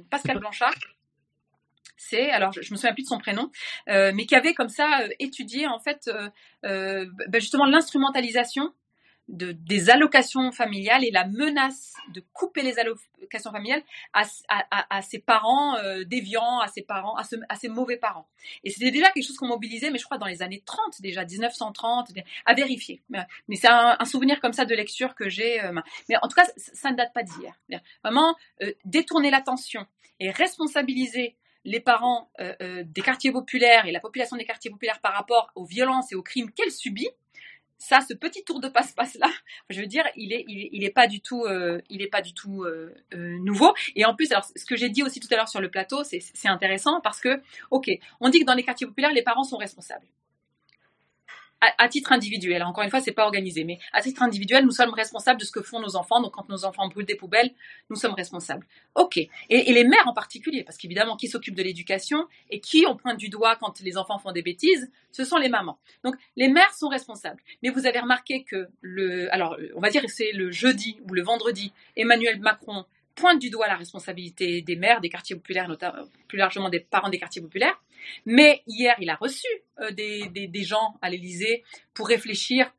Pascal 0.09 0.39
Blanchard. 0.39 0.73
C'est 1.95 2.29
alors 2.31 2.51
je, 2.51 2.61
je, 2.61 2.73
me 2.73 2.75
souviens 2.75 2.93
plus 2.93 3.03
de 3.03 3.07
son 3.07 3.19
prénom, 3.19 3.49
mais 3.87 4.25
qui 4.25 4.35
avait 4.35 4.53
comme 4.53 4.67
ça 4.67 5.03
étudié 5.19 5.67
en 5.67 5.79
fait 5.79 6.09
ben 6.63 7.39
justement 7.39 7.65
l'instrumentalisation 7.65 8.73
de, 9.27 9.51
des 9.51 9.89
allocations 9.89 10.51
familiales 10.51 11.03
et 11.05 11.11
la 11.11 11.25
menace 11.25 11.93
de 12.13 12.21
couper 12.33 12.61
les 12.61 12.79
allocations 12.79 13.51
familiales 13.51 13.83
à, 14.13 15.01
ses 15.01 15.19
parents 15.19 15.77
euh, 15.77 16.03
déviants, 16.03 16.59
à 16.59 16.67
ses 16.67 16.81
parents, 16.81 17.15
à, 17.15 17.55
ses 17.55 17.69
mauvais 17.69 17.97
parents. 17.97 18.27
Et 18.63 18.69
c'était 18.69 18.91
déjà 18.91 19.09
quelque 19.11 19.25
chose 19.25 19.37
qu'on 19.37 19.47
mobilisait, 19.47 19.89
mais 19.89 19.99
je 19.99 20.05
crois 20.05 20.17
dans 20.17 20.25
les 20.25 20.41
années 20.41 20.61
30 20.65 21.01
déjà, 21.01 21.25
1930, 21.25 22.11
à 22.45 22.53
vérifier. 22.53 23.01
Mais, 23.09 23.55
c'est 23.55 23.69
un, 23.69 23.97
souvenir 24.05 24.39
comme 24.41 24.53
ça 24.53 24.65
de 24.65 24.75
lecture 24.75 25.15
que 25.15 25.29
j'ai. 25.29 25.61
Euh, 25.61 25.71
mais 26.09 26.15
en 26.21 26.27
tout 26.27 26.35
cas, 26.35 26.45
ça, 26.57 26.91
ne 26.91 26.97
date 26.97 27.13
pas 27.13 27.23
d'hier. 27.23 27.53
Vraiment, 28.03 28.35
euh, 28.61 28.73
détourner 28.85 29.31
l'attention 29.31 29.85
et 30.19 30.29
responsabiliser 30.31 31.37
les 31.63 31.79
parents 31.79 32.31
des 32.39 33.01
quartiers 33.03 33.31
populaires 33.31 33.85
et 33.85 33.91
la 33.91 33.99
population 33.99 34.35
des 34.35 34.45
quartiers 34.45 34.71
populaires 34.71 34.99
par 34.99 35.13
rapport 35.13 35.51
aux 35.53 35.63
violences 35.63 36.11
et 36.11 36.15
aux 36.15 36.23
crimes 36.23 36.51
qu'elle 36.51 36.71
subit, 36.71 37.09
ça, 37.81 37.99
ce 38.07 38.13
petit 38.13 38.43
tour 38.43 38.59
de 38.59 38.69
passe-passe 38.69 39.15
là, 39.15 39.27
je 39.71 39.81
veux 39.81 39.87
dire, 39.87 40.03
il 40.15 40.31
est, 40.33 40.45
il 40.47 40.83
est, 40.83 40.91
pas 40.91 41.07
du 41.07 41.19
tout, 41.19 41.45
euh, 41.45 41.81
il 41.89 42.03
est 42.03 42.07
pas 42.07 42.21
du 42.21 42.33
tout 42.33 42.63
euh, 42.63 42.93
euh, 43.15 43.37
nouveau. 43.39 43.73
Et 43.95 44.05
en 44.05 44.15
plus, 44.15 44.31
alors, 44.31 44.45
ce 44.45 44.65
que 44.65 44.75
j'ai 44.75 44.89
dit 44.89 45.01
aussi 45.01 45.19
tout 45.19 45.27
à 45.31 45.35
l'heure 45.35 45.49
sur 45.49 45.59
le 45.59 45.69
plateau, 45.69 46.03
c'est 46.03 46.21
intéressant 46.47 47.01
parce 47.01 47.19
que, 47.19 47.41
ok, 47.71 47.89
on 48.19 48.29
dit 48.29 48.39
que 48.39 48.45
dans 48.45 48.53
les 48.53 48.63
quartiers 48.63 48.85
populaires, 48.85 49.11
les 49.11 49.23
parents 49.23 49.43
sont 49.43 49.57
responsables. 49.57 50.05
À, 51.61 51.87
titre 51.87 52.11
individuel, 52.11 52.63
encore 52.63 52.83
une 52.83 52.89
fois, 52.89 53.01
c'est 53.01 53.11
pas 53.11 53.23
organisé, 53.23 53.63
mais 53.63 53.77
à 53.93 54.01
titre 54.01 54.23
individuel, 54.23 54.65
nous 54.65 54.71
sommes 54.71 54.93
responsables 54.93 55.39
de 55.39 55.45
ce 55.45 55.51
que 55.51 55.61
font 55.61 55.79
nos 55.79 55.95
enfants. 55.95 56.19
Donc, 56.19 56.33
quand 56.33 56.49
nos 56.49 56.65
enfants 56.65 56.87
brûlent 56.87 57.05
des 57.05 57.15
poubelles, 57.15 57.51
nous 57.91 57.95
sommes 57.95 58.13
responsables. 58.13 58.65
Ok. 58.95 59.17
Et, 59.17 59.29
les 59.49 59.83
mères 59.83 60.07
en 60.07 60.13
particulier, 60.13 60.63
parce 60.63 60.77
qu'évidemment, 60.77 61.15
qui 61.15 61.27
s'occupe 61.27 61.55
de 61.55 61.61
l'éducation 61.61 62.27
et 62.49 62.59
qui 62.59 62.85
on 62.87 62.95
pointe 62.95 63.17
du 63.17 63.29
doigt 63.29 63.55
quand 63.57 63.79
les 63.81 63.97
enfants 63.97 64.17
font 64.17 64.31
des 64.31 64.41
bêtises, 64.41 64.91
ce 65.11 65.23
sont 65.23 65.37
les 65.37 65.49
mamans. 65.49 65.77
Donc, 66.03 66.15
les 66.35 66.47
mères 66.47 66.73
sont 66.73 66.87
responsables. 66.87 67.41
Mais 67.61 67.69
vous 67.69 67.85
avez 67.85 67.99
remarqué 67.99 68.43
que 68.43 68.67
le, 68.81 69.31
alors, 69.33 69.55
on 69.75 69.79
va 69.79 69.89
dire 69.89 70.03
c'est 70.07 70.31
le 70.31 70.49
jeudi 70.51 70.99
ou 71.07 71.13
le 71.13 71.21
vendredi, 71.21 71.73
Emmanuel 71.95 72.39
Macron 72.39 72.85
pointe 73.21 73.39
du 73.39 73.51
doigt 73.51 73.67
la 73.67 73.75
responsabilité 73.75 74.63
des 74.63 74.75
maires 74.75 74.99
des 74.99 75.09
quartiers 75.09 75.35
populaires, 75.35 75.67
notamment 75.67 76.05
plus 76.27 76.39
largement 76.39 76.69
des 76.69 76.79
parents 76.79 77.09
des 77.09 77.19
quartiers 77.19 77.41
populaires. 77.41 77.79
Mais 78.25 78.63
hier, 78.65 78.95
il 78.99 79.11
a 79.11 79.15
reçu 79.15 79.47
euh, 79.79 79.91
des, 79.91 80.27
des, 80.27 80.63
gens 80.63 80.95
à 81.03 81.09
l'Élysée 81.11 81.63
pour 81.93 82.07
réfléchir 82.07 82.73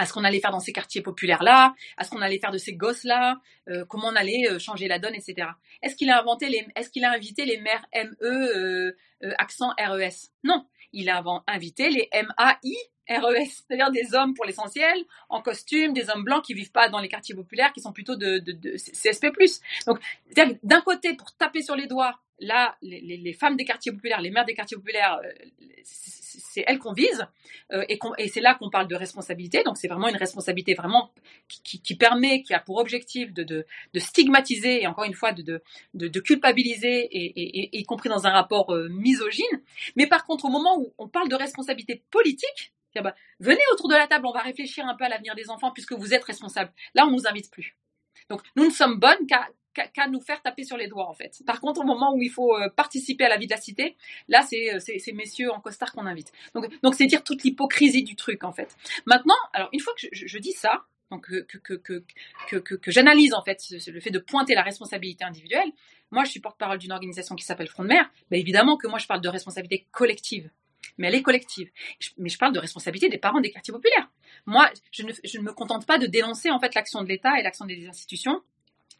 à 0.00 0.04
ce 0.04 0.12
qu'on 0.12 0.24
allait 0.24 0.40
faire 0.40 0.50
dans 0.50 0.58
ces 0.58 0.72
quartiers 0.72 1.02
populaires-là, 1.02 1.72
à 1.96 2.02
ce 2.02 2.10
qu'on 2.10 2.20
allait 2.20 2.40
faire 2.40 2.50
de 2.50 2.58
ces 2.58 2.74
gosses-là, 2.74 3.38
euh, 3.68 3.84
comment 3.84 4.08
on 4.08 4.16
allait 4.16 4.50
euh, 4.50 4.58
changer 4.58 4.88
la 4.88 4.98
donne, 4.98 5.14
etc. 5.14 5.50
Est-ce 5.82 5.94
qu'il 5.94 6.10
a 6.10 6.20
inventé 6.20 6.48
les, 6.48 6.66
est-ce 6.74 6.90
a 7.04 7.10
invité 7.12 7.44
les 7.44 7.58
maires 7.58 7.86
ME 7.94 8.96
accent 9.38 9.72
RES 9.78 10.32
Non, 10.42 10.66
il 10.92 11.08
a 11.10 11.22
invité 11.46 11.90
les 11.90 12.10
MAI 12.12 12.76
RES, 13.08 13.46
c'est-à-dire 13.46 13.90
des 13.90 14.14
hommes 14.14 14.34
pour 14.34 14.44
l'essentiel, 14.44 15.04
en 15.28 15.42
costume, 15.42 15.92
des 15.92 16.10
hommes 16.10 16.24
blancs 16.24 16.44
qui 16.44 16.54
vivent 16.54 16.72
pas 16.72 16.88
dans 16.88 17.00
les 17.00 17.08
quartiers 17.08 17.34
populaires, 17.34 17.72
qui 17.72 17.80
sont 17.80 17.92
plutôt 17.92 18.16
de, 18.16 18.40
CSP+. 18.76 19.30
Donc, 19.86 20.00
d'un 20.62 20.80
côté, 20.80 21.14
pour 21.14 21.34
taper 21.36 21.62
sur 21.62 21.76
les 21.76 21.86
doigts, 21.86 22.18
là, 22.38 22.76
les, 22.82 23.32
femmes 23.32 23.56
des 23.56 23.64
quartiers 23.64 23.92
populaires, 23.92 24.20
les 24.20 24.30
mères 24.30 24.44
des 24.44 24.54
quartiers 24.54 24.76
populaires, 24.76 25.20
euh, 25.24 25.30
c'est 25.84 26.64
elles 26.66 26.78
qu'on 26.78 26.92
vise, 26.92 27.26
euh, 27.72 27.84
et, 27.88 28.28
c'est 28.28 28.40
là 28.40 28.54
qu'on 28.54 28.70
parle 28.70 28.88
de 28.88 28.94
responsabilité. 28.94 29.62
Donc, 29.64 29.76
c'est 29.76 29.88
vraiment 29.88 30.08
une 30.08 30.16
responsabilité 30.16 30.74
vraiment 30.74 31.12
qui, 31.48 31.94
permet, 31.94 32.42
qui 32.42 32.54
a 32.54 32.60
pour 32.60 32.76
objectif 32.76 33.32
de, 33.32 33.66
stigmatiser 33.96 34.82
et 34.82 34.86
encore 34.86 35.04
une 35.04 35.14
fois 35.14 35.32
de, 35.32 35.60
culpabiliser, 36.20 37.08
et, 37.10 37.78
y 37.78 37.84
compris 37.84 38.08
dans 38.08 38.26
un 38.26 38.30
rapport 38.30 38.74
euh, 38.74 38.88
misogyne. 38.88 39.62
Mais 39.96 40.06
par 40.06 40.24
contre, 40.24 40.44
au 40.44 40.50
moment 40.50 40.78
où 40.78 40.92
on 40.98 41.08
parle 41.08 41.28
de 41.28 41.36
responsabilité 41.36 42.02
politique, 42.10 42.72
bah, 43.02 43.14
venez 43.40 43.60
autour 43.72 43.88
de 43.88 43.94
la 43.94 44.06
table, 44.06 44.26
on 44.26 44.32
va 44.32 44.40
réfléchir 44.40 44.86
un 44.86 44.96
peu 44.96 45.04
à 45.04 45.08
l'avenir 45.08 45.34
des 45.34 45.50
enfants 45.50 45.70
puisque 45.72 45.92
vous 45.92 46.14
êtes 46.14 46.24
responsables. 46.24 46.72
Là, 46.94 47.06
on 47.06 47.10
nous 47.10 47.26
invite 47.26 47.50
plus. 47.50 47.76
Donc, 48.28 48.42
nous 48.56 48.64
ne 48.64 48.70
sommes 48.70 48.98
bonnes 48.98 49.26
qu'à 49.26 50.08
nous 50.08 50.20
faire 50.20 50.42
taper 50.42 50.64
sur 50.64 50.76
les 50.76 50.88
doigts 50.88 51.08
en 51.08 51.14
fait. 51.14 51.42
Par 51.46 51.60
contre, 51.60 51.80
au 51.80 51.84
moment 51.84 52.14
où 52.14 52.22
il 52.22 52.30
faut 52.30 52.56
euh, 52.56 52.68
participer 52.70 53.24
à 53.24 53.28
la 53.28 53.36
vie 53.36 53.46
de 53.46 53.52
la 53.52 53.60
cité, 53.60 53.96
là 54.28 54.42
c'est 54.42 54.78
ces 54.80 55.12
messieurs 55.12 55.52
en 55.52 55.60
costard 55.60 55.92
qu'on 55.92 56.06
invite. 56.06 56.32
Donc 56.54 56.94
c'est 56.94 57.06
dire 57.06 57.22
toute 57.22 57.42
l'hypocrisie 57.42 58.02
du 58.02 58.16
truc 58.16 58.44
en 58.44 58.52
fait. 58.52 58.76
Maintenant, 59.04 59.36
alors 59.52 59.68
une 59.72 59.80
fois 59.80 59.92
que 59.94 60.06
je, 60.10 60.38
dis 60.38 60.52
ça, 60.52 60.84
donc 61.10 61.26
que 61.26 62.90
j'analyse 62.90 63.34
en 63.34 63.42
fait 63.42 63.62
le 63.86 64.00
fait 64.00 64.10
de 64.10 64.18
pointer 64.18 64.54
la 64.54 64.62
responsabilité 64.62 65.24
individuelle, 65.24 65.70
moi 66.10 66.24
je 66.24 66.30
suis 66.30 66.40
porte-parole 66.40 66.78
d'une 66.78 66.92
organisation 66.92 67.34
qui 67.34 67.44
s'appelle 67.44 67.68
Front 67.68 67.82
de 67.82 67.88
Mer, 67.88 68.10
évidemment 68.30 68.76
que 68.76 68.86
moi 68.86 68.98
je 68.98 69.06
parle 69.06 69.20
de 69.20 69.28
responsabilité 69.28 69.86
collective 69.90 70.50
mais 70.98 71.08
elle 71.08 71.14
est 71.14 71.22
collective. 71.22 71.70
Mais 72.18 72.28
je 72.28 72.38
parle 72.38 72.52
de 72.52 72.58
responsabilité 72.58 73.08
des 73.08 73.18
parents 73.18 73.40
des 73.40 73.50
quartiers 73.50 73.72
populaires. 73.72 74.10
Moi, 74.46 74.70
je 74.90 75.02
ne, 75.02 75.42
me 75.42 75.52
contente 75.52 75.86
pas 75.86 75.98
de 75.98 76.06
dénoncer 76.06 76.50
en 76.50 76.58
fait 76.58 76.74
l'action 76.74 77.02
de 77.02 77.08
l'État 77.08 77.38
et 77.38 77.42
l'action 77.42 77.66
des 77.66 77.86
institutions 77.88 78.42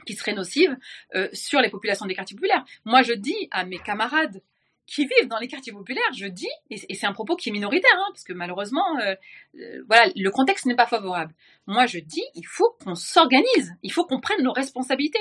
qui 0.06 0.14
serait 0.14 0.34
nocive 0.34 0.76
euh, 1.14 1.28
sur 1.32 1.60
les 1.60 1.70
populations 1.70 2.06
des 2.06 2.14
quartiers 2.14 2.36
populaires. 2.36 2.64
Moi, 2.84 3.02
je 3.02 3.12
dis 3.12 3.48
à 3.50 3.64
mes 3.64 3.78
camarades 3.78 4.42
qui 4.86 5.02
vivent 5.02 5.28
dans 5.28 5.38
les 5.38 5.48
quartiers 5.48 5.72
populaires, 5.72 6.12
je 6.16 6.26
dis, 6.26 6.48
et, 6.70 6.80
et 6.88 6.94
c'est 6.94 7.06
un 7.06 7.12
propos 7.12 7.34
qui 7.34 7.48
est 7.48 7.52
minoritaire, 7.52 7.96
hein, 7.96 8.08
parce 8.12 8.22
que 8.22 8.32
malheureusement, 8.32 8.98
euh, 9.00 9.14
euh, 9.58 9.82
voilà, 9.88 10.12
le 10.14 10.30
contexte 10.30 10.66
n'est 10.66 10.76
pas 10.76 10.86
favorable. 10.86 11.34
Moi, 11.66 11.86
je 11.86 11.98
dis, 11.98 12.22
il 12.34 12.46
faut 12.46 12.76
qu'on 12.84 12.94
s'organise, 12.94 13.74
il 13.82 13.92
faut 13.92 14.04
qu'on 14.04 14.20
prenne 14.20 14.42
nos 14.42 14.52
responsabilités 14.52 15.18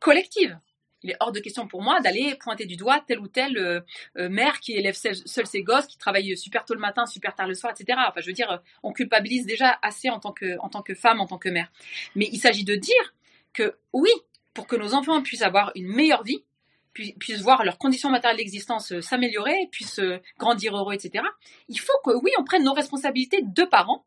collectives 0.00 0.58
il 1.02 1.10
est 1.10 1.16
hors 1.20 1.32
de 1.32 1.40
question 1.40 1.66
pour 1.66 1.82
moi 1.82 2.00
d'aller 2.00 2.34
pointer 2.36 2.66
du 2.66 2.76
doigt 2.76 3.00
tel 3.06 3.20
ou 3.20 3.28
tel 3.28 3.56
euh, 3.58 3.80
euh, 4.16 4.28
mère 4.28 4.60
qui 4.60 4.72
élève 4.72 4.94
seul, 4.94 5.14
seul, 5.14 5.46
ses 5.46 5.62
gosses, 5.62 5.86
qui 5.86 5.98
travaille 5.98 6.36
super 6.36 6.64
tôt 6.64 6.74
le 6.74 6.80
matin, 6.80 7.06
super 7.06 7.34
tard 7.34 7.46
le 7.46 7.54
soir, 7.54 7.72
etc. 7.72 7.98
Enfin, 8.08 8.20
je 8.20 8.26
veux 8.26 8.32
dire, 8.32 8.62
on 8.82 8.92
culpabilise 8.92 9.46
déjà 9.46 9.78
assez 9.82 10.08
en 10.10 10.18
tant 10.18 10.32
que, 10.32 10.58
en 10.60 10.68
tant 10.68 10.82
que 10.82 10.94
femme, 10.94 11.20
en 11.20 11.26
tant 11.26 11.38
que 11.38 11.48
mère. 11.48 11.70
Mais 12.14 12.28
il 12.32 12.38
s'agit 12.38 12.64
de 12.64 12.74
dire 12.74 13.14
que 13.52 13.76
oui, 13.92 14.10
pour 14.54 14.66
que 14.66 14.76
nos 14.76 14.94
enfants 14.94 15.22
puissent 15.22 15.42
avoir 15.42 15.70
une 15.74 15.88
meilleure 15.88 16.22
vie, 16.22 16.44
puissent 16.92 17.42
voir 17.42 17.62
leurs 17.62 17.76
conditions 17.76 18.10
matérielles 18.10 18.38
d'existence 18.38 18.98
s'améliorer, 19.00 19.68
puissent 19.70 20.00
grandir 20.38 20.74
heureux, 20.74 20.94
etc. 20.94 21.24
Il 21.68 21.78
faut 21.78 21.92
que 22.04 22.12
oui, 22.22 22.30
on 22.38 22.44
prenne 22.44 22.64
nos 22.64 22.72
responsabilités 22.72 23.42
de 23.42 23.64
parents. 23.64 24.06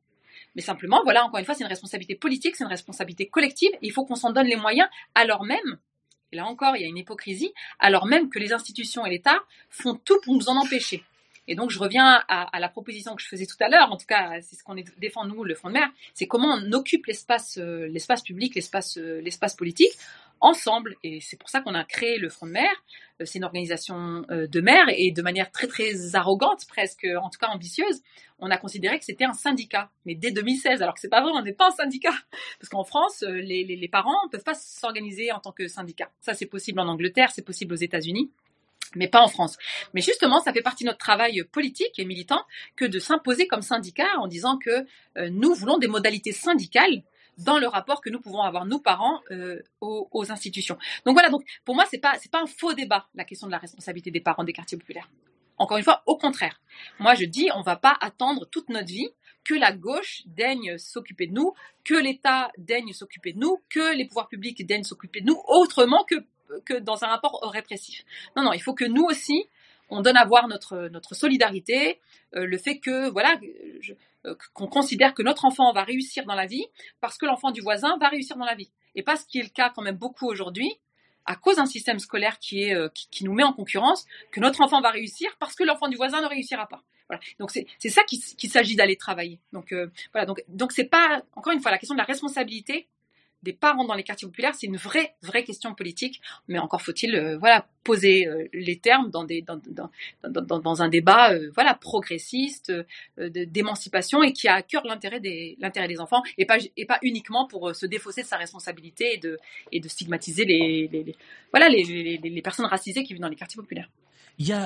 Mais 0.56 0.64
simplement, 0.64 1.02
voilà, 1.04 1.24
encore 1.24 1.40
une 1.40 1.46
fois, 1.46 1.54
c'est 1.54 1.64
une 1.64 1.70
responsabilité 1.70 2.16
politique, 2.16 2.56
c'est 2.56 2.64
une 2.64 2.70
responsabilité 2.70 3.28
collective. 3.28 3.70
Et 3.76 3.88
il 3.88 3.92
faut 3.92 4.06
qu'on 4.06 4.16
s'en 4.16 4.32
donne 4.32 4.48
les 4.48 4.56
moyens, 4.56 4.90
alors 5.14 5.46
même 5.46 5.78
et 6.32 6.36
là 6.36 6.46
encore, 6.46 6.76
il 6.76 6.82
y 6.82 6.86
a 6.86 6.88
une 6.88 6.98
hypocrisie, 6.98 7.54
alors 7.80 8.06
même 8.06 8.30
que 8.30 8.40
les 8.40 8.54
institutions 8.54 9.06
et 9.06 9.10
l'État 9.10 9.40
font 9.70 9.96
tout 9.96 10.20
pour 10.24 10.36
nous 10.36 10.50
en 10.50 10.58
empêcher. 10.58 11.04
Et 11.48 11.56
donc, 11.56 11.72
je 11.72 11.80
reviens 11.80 12.24
à, 12.28 12.60
la 12.60 12.70
proposition 12.70 13.16
que 13.16 13.24
je 13.24 13.28
faisais 13.28 13.48
tout 13.48 13.56
à 13.60 13.70
l'heure, 13.70 13.92
en 13.92 13.98
tout 13.98 14.06
cas, 14.06 14.40
c'est 14.42 14.56
ce 14.56 14.64
qu'on 14.64 14.76
défend 15.00 15.26
nous, 15.26 15.44
le 15.44 15.56
Front 15.56 15.70
de 15.70 15.74
mer, 15.74 15.90
c'est 16.14 16.28
comment 16.28 16.54
on 16.54 16.72
occupe 16.74 17.08
l'espace, 17.08 17.58
euh, 17.58 17.92
public, 18.24 18.54
l'espace, 18.54 19.00
euh, 19.00 19.20
l'espace 19.22 19.56
politique, 19.56 19.92
ensemble, 20.42 20.96
et 21.04 21.20
c'est 21.22 21.38
pour 21.38 21.50
ça 21.50 21.62
qu'on 21.62 21.76
a 21.76 21.84
créé 21.84 22.18
le 22.18 22.30
Front 22.30 22.48
de 22.48 22.52
mer. 22.52 22.72
Euh, 23.22 23.26
c'est 23.26 23.40
une 23.40 23.44
organisation 23.44 24.24
euh, 24.30 24.48
de 24.48 24.62
maires 24.62 24.88
et 24.90 25.12
de 25.12 25.22
manière 25.22 25.52
très 25.52 25.68
très 25.68 26.16
arrogante, 26.16 26.66
presque, 26.68 27.06
en 27.22 27.30
tout 27.30 27.40
cas 27.40 27.48
ambitieuse, 27.48 28.02
on 28.40 28.50
a 28.50 28.58
considéré 28.58 29.00
que 29.00 29.06
c'était 29.06 29.26
un 29.26 29.34
syndicat. 29.34 29.90
Mais 30.06 30.16
dès 30.16 30.32
2016, 30.32 30.82
alors 30.82 30.94
que 30.94 31.00
c'est 31.02 31.10
pas 31.10 31.22
vrai, 31.22 31.32
on 31.34 31.42
n'est 31.42 31.54
pas 31.54 31.68
un 31.68 31.72
syndicat, 31.72 32.14
parce 32.60 32.70
qu'en 32.70 32.84
France, 32.84 33.24
euh, 33.24 33.42
les 33.42 33.90
parents 33.92 34.26
ne 34.26 34.30
peuvent 34.30 34.44
pas 34.44 34.56
s'organiser 34.56 35.32
en 35.32 35.40
tant 35.40 35.52
que 35.52 35.68
syndicat. 35.68 36.10
Ça, 36.22 36.34
c'est 36.34 36.46
possible 36.46 36.80
en 36.80 36.88
Angleterre, 36.88 37.32
c'est 37.32 37.46
possible 37.46 37.74
aux 37.74 37.78
États-Unis 37.78 38.32
mais 38.96 39.08
pas 39.08 39.22
en 39.22 39.28
France. 39.28 39.56
Mais 39.94 40.02
justement, 40.02 40.40
ça 40.40 40.52
fait 40.52 40.64
partie 40.64 40.84
de 40.84 40.90
notre 40.90 40.98
travail 40.98 41.44
politique 41.52 42.00
et 42.00 42.06
militant 42.06 42.44
que 42.76 42.86
de 42.86 42.98
s'imposer 42.98 43.46
comme 43.46 43.62
syndicat 43.62 44.08
en 44.18 44.26
disant 44.26 44.58
que 44.58 44.84
nous 45.30 45.54
voulons 45.54 45.78
des 45.78 45.86
modalités 45.86 46.32
syndicales 46.32 47.04
dans 47.40 47.58
le 47.58 47.68
rapport 47.68 48.02
que 48.02 48.10
nous 48.10 48.20
pouvons 48.20 48.42
avoir, 48.42 48.66
nous 48.66 48.80
parents, 48.80 49.22
euh, 49.32 49.62
aux, 49.82 50.32
institutions. 50.32 50.78
Donc 51.06 51.14
voilà, 51.14 51.30
donc 51.30 51.44
pour 51.66 51.76
moi, 51.76 51.86
c'est 51.90 51.98
pas 51.98 52.14
pas 52.32 52.42
un 52.42 52.48
faux 52.48 52.74
débat 52.74 53.08
la 53.16 53.24
question 53.24 53.48
de 53.48 53.52
la 53.52 53.58
responsabilité 53.58 54.12
des 54.12 54.22
parents 54.22 54.44
des 54.44 54.54
quartiers 54.54 54.78
populaires. 54.78 55.10
Encore 55.58 55.78
une 55.78 55.84
fois, 55.84 56.04
au 56.06 56.18
contraire. 56.18 56.62
Moi, 57.00 57.16
je 57.16 57.26
dis, 57.26 57.50
on 57.56 57.62
va 57.62 57.76
pas 57.76 57.98
attendre 58.00 58.46
toute 58.46 58.70
notre 58.70 58.88
vie 58.88 59.10
que 59.44 59.54
la 59.54 59.72
gauche 59.72 60.22
daigne 60.26 60.78
s'occuper 60.78 61.28
de 61.28 61.34
nous, 61.34 61.54
que 61.84 61.96
l'État 61.96 62.52
daigne 62.58 62.94
s'occuper 62.94 63.34
de 63.34 63.40
nous, 63.40 63.62
que 63.70 63.96
les 63.96 64.06
pouvoirs 64.06 64.28
publics 64.28 64.66
daignent 64.66 64.84
s'occuper 64.84 65.22
de 65.22 65.28
nous, 65.28 65.42
autrement 65.48 66.04
que 66.06 66.16
que 66.66 66.74
dans 66.74 67.04
un 67.04 67.08
rapport 67.08 67.40
répressif. 67.54 68.04
Non, 68.36 68.44
non, 68.44 68.54
il 68.54 68.62
faut 68.62 68.74
que 68.74 68.86
nous 68.86 69.04
aussi, 69.04 69.46
on 69.90 70.02
donne 70.02 70.18
à 70.18 70.26
voir 70.26 70.48
notre, 70.48 70.90
notre 70.90 71.16
solidarité, 71.16 72.00
euh, 72.36 72.46
le 72.46 72.58
fait 72.58 72.80
que, 72.80 73.10
voilà, 73.10 73.40
euh, 74.26 74.36
qu'on 74.54 74.68
considère 74.68 75.14
que 75.14 75.24
notre 75.24 75.46
enfant 75.46 75.72
va 75.74 75.84
réussir 75.84 76.26
dans 76.26 76.36
la 76.36 76.46
vie 76.46 76.66
parce 77.02 77.18
que 77.18 77.26
l'enfant 77.26 77.52
du 77.52 77.62
voisin 77.62 77.98
va 77.98 78.10
réussir 78.10 78.38
dans 78.38 78.46
la 78.46 78.56
vie. 78.56 78.70
Et 78.96 79.04
pas 79.04 79.16
ce 79.16 79.26
qui 79.26 79.40
est 79.40 79.44
le 79.44 79.50
cas 79.50 79.72
quand 79.74 79.82
même 79.82 79.98
beaucoup 79.98 80.28
aujourd'hui, 80.28 80.72
à 81.26 81.36
cause 81.36 81.58
d'un 81.58 81.66
système 81.66 82.00
scolaire 82.00 82.40
qui, 82.40 82.64
est, 82.64 82.76
euh, 82.76 82.90
qui, 82.94 83.24
nous 83.24 83.34
met 83.34 83.44
en 83.44 83.54
concurrence, 83.54 84.06
que 84.32 84.40
notre 84.40 84.62
enfant 84.62 84.82
va 84.82 84.90
réussir 84.90 85.30
parce 85.40 85.56
que 85.56 85.64
l'enfant 85.64 85.88
du 85.88 85.96
voisin 85.96 86.22
ne 86.22 86.28
réussira 86.28 86.68
pas. 86.68 86.84
Voilà. 87.08 87.22
Donc 87.40 87.50
c'est 87.52 87.90
ça 87.90 88.04
qu'il 88.04 88.20
qui 88.20 88.48
s'agit 88.48 88.76
d'aller 88.76 88.96
travailler. 88.96 89.40
Donc 89.52 89.74
voilà. 90.14 90.28
Donc 90.28 90.44
donc 90.48 90.72
c'est 90.72 90.86
pas 90.86 91.24
encore 91.36 91.54
une 91.54 91.60
fois 91.60 91.72
la 91.72 91.80
question 91.80 91.96
de 91.96 92.00
la 92.00 92.06
responsabilité 92.06 92.88
des 93.44 93.54
parents 93.54 93.86
dans 93.86 93.94
les 93.94 94.04
quartiers 94.04 94.28
populaires, 94.28 94.54
c'est 94.56 94.68
une 94.68 94.78
vraie, 94.78 95.16
vraie 95.22 95.44
question 95.44 95.74
politique. 95.74 96.22
Mais 96.48 96.60
encore 96.60 96.82
faut-il, 96.82 97.16
euh, 97.16 97.38
voilà, 97.38 97.68
poser 97.84 98.28
euh, 98.28 98.48
les 98.54 98.78
termes 98.78 99.10
dans 99.10 99.24
des, 99.24 99.42
dans, 99.42 99.60
dans, 100.24 100.60
dans, 100.60 100.82
un 100.82 100.90
débat, 100.90 101.34
euh, 101.34 101.50
voilà, 101.54 101.74
progressiste, 101.74 102.72
d'émancipation 103.18 104.24
et 104.24 104.34
qui 104.34 104.48
a 104.48 104.56
à 104.56 104.62
cœur 104.62 104.84
l'intérêt 104.86 105.20
des, 105.20 105.58
des 105.60 106.00
enfants 106.00 106.22
et 106.38 106.46
pas, 106.46 106.58
et 106.76 106.86
pas 106.86 107.00
uniquement 107.02 107.48
pour 107.48 107.76
se 107.76 107.86
défausser 107.86 108.24
de 108.24 108.28
sa 108.28 108.38
responsabilité 108.38 109.16
et 109.16 109.18
de, 109.18 109.40
et 109.72 109.80
de 109.80 109.88
stigmatiser 109.88 110.46
les, 110.46 110.90
les, 110.92 111.16
voilà, 111.52 111.70
les, 111.70 111.84
les, 112.18 112.42
personnes 112.42 112.66
racisées 112.66 113.04
qui 113.04 113.14
vivent 113.14 113.22
dans 113.22 113.30
les 113.30 113.36
quartiers 113.36 113.60
populaires. 113.60 113.90
Il 114.38 114.48
y 114.48 114.54
a, 114.54 114.66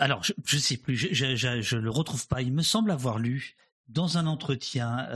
alors, 0.00 0.22
je, 0.22 0.32
je 0.44 0.58
sais 0.58 0.76
plus, 0.76 0.96
je, 0.96 1.34
je 1.34 1.76
le 1.76 1.90
retrouve 1.90 2.26
pas. 2.28 2.42
Il 2.42 2.52
me 2.52 2.62
semble 2.62 2.90
avoir 2.90 3.18
lu 3.18 3.56
dans 3.88 4.18
un 4.18 4.26
entretien 4.26 5.08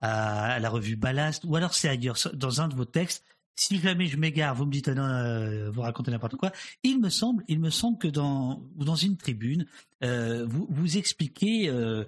à 0.00 0.58
la 0.58 0.68
revue 0.68 0.96
Ballast, 0.96 1.44
ou 1.44 1.56
alors 1.56 1.74
c'est 1.74 1.88
ailleurs, 1.88 2.16
dans 2.34 2.60
un 2.60 2.68
de 2.68 2.74
vos 2.74 2.84
textes. 2.84 3.24
Si 3.58 3.78
jamais 3.78 4.06
je 4.06 4.18
m'égare, 4.18 4.54
vous 4.54 4.66
me 4.66 4.70
dites 4.70 4.88
non, 4.88 5.02
euh, 5.02 5.70
vous 5.70 5.80
racontez 5.80 6.10
n'importe 6.10 6.36
quoi. 6.36 6.52
Il 6.82 7.00
me 7.00 7.08
semble, 7.08 7.42
il 7.48 7.58
me 7.58 7.70
semble 7.70 7.96
que 7.96 8.08
dans 8.08 8.62
ou 8.76 8.84
dans 8.84 8.96
une 8.96 9.16
tribune, 9.16 9.66
euh, 10.04 10.44
vous, 10.46 10.66
vous 10.68 10.98
expliquez 10.98 11.70
euh, 11.70 12.04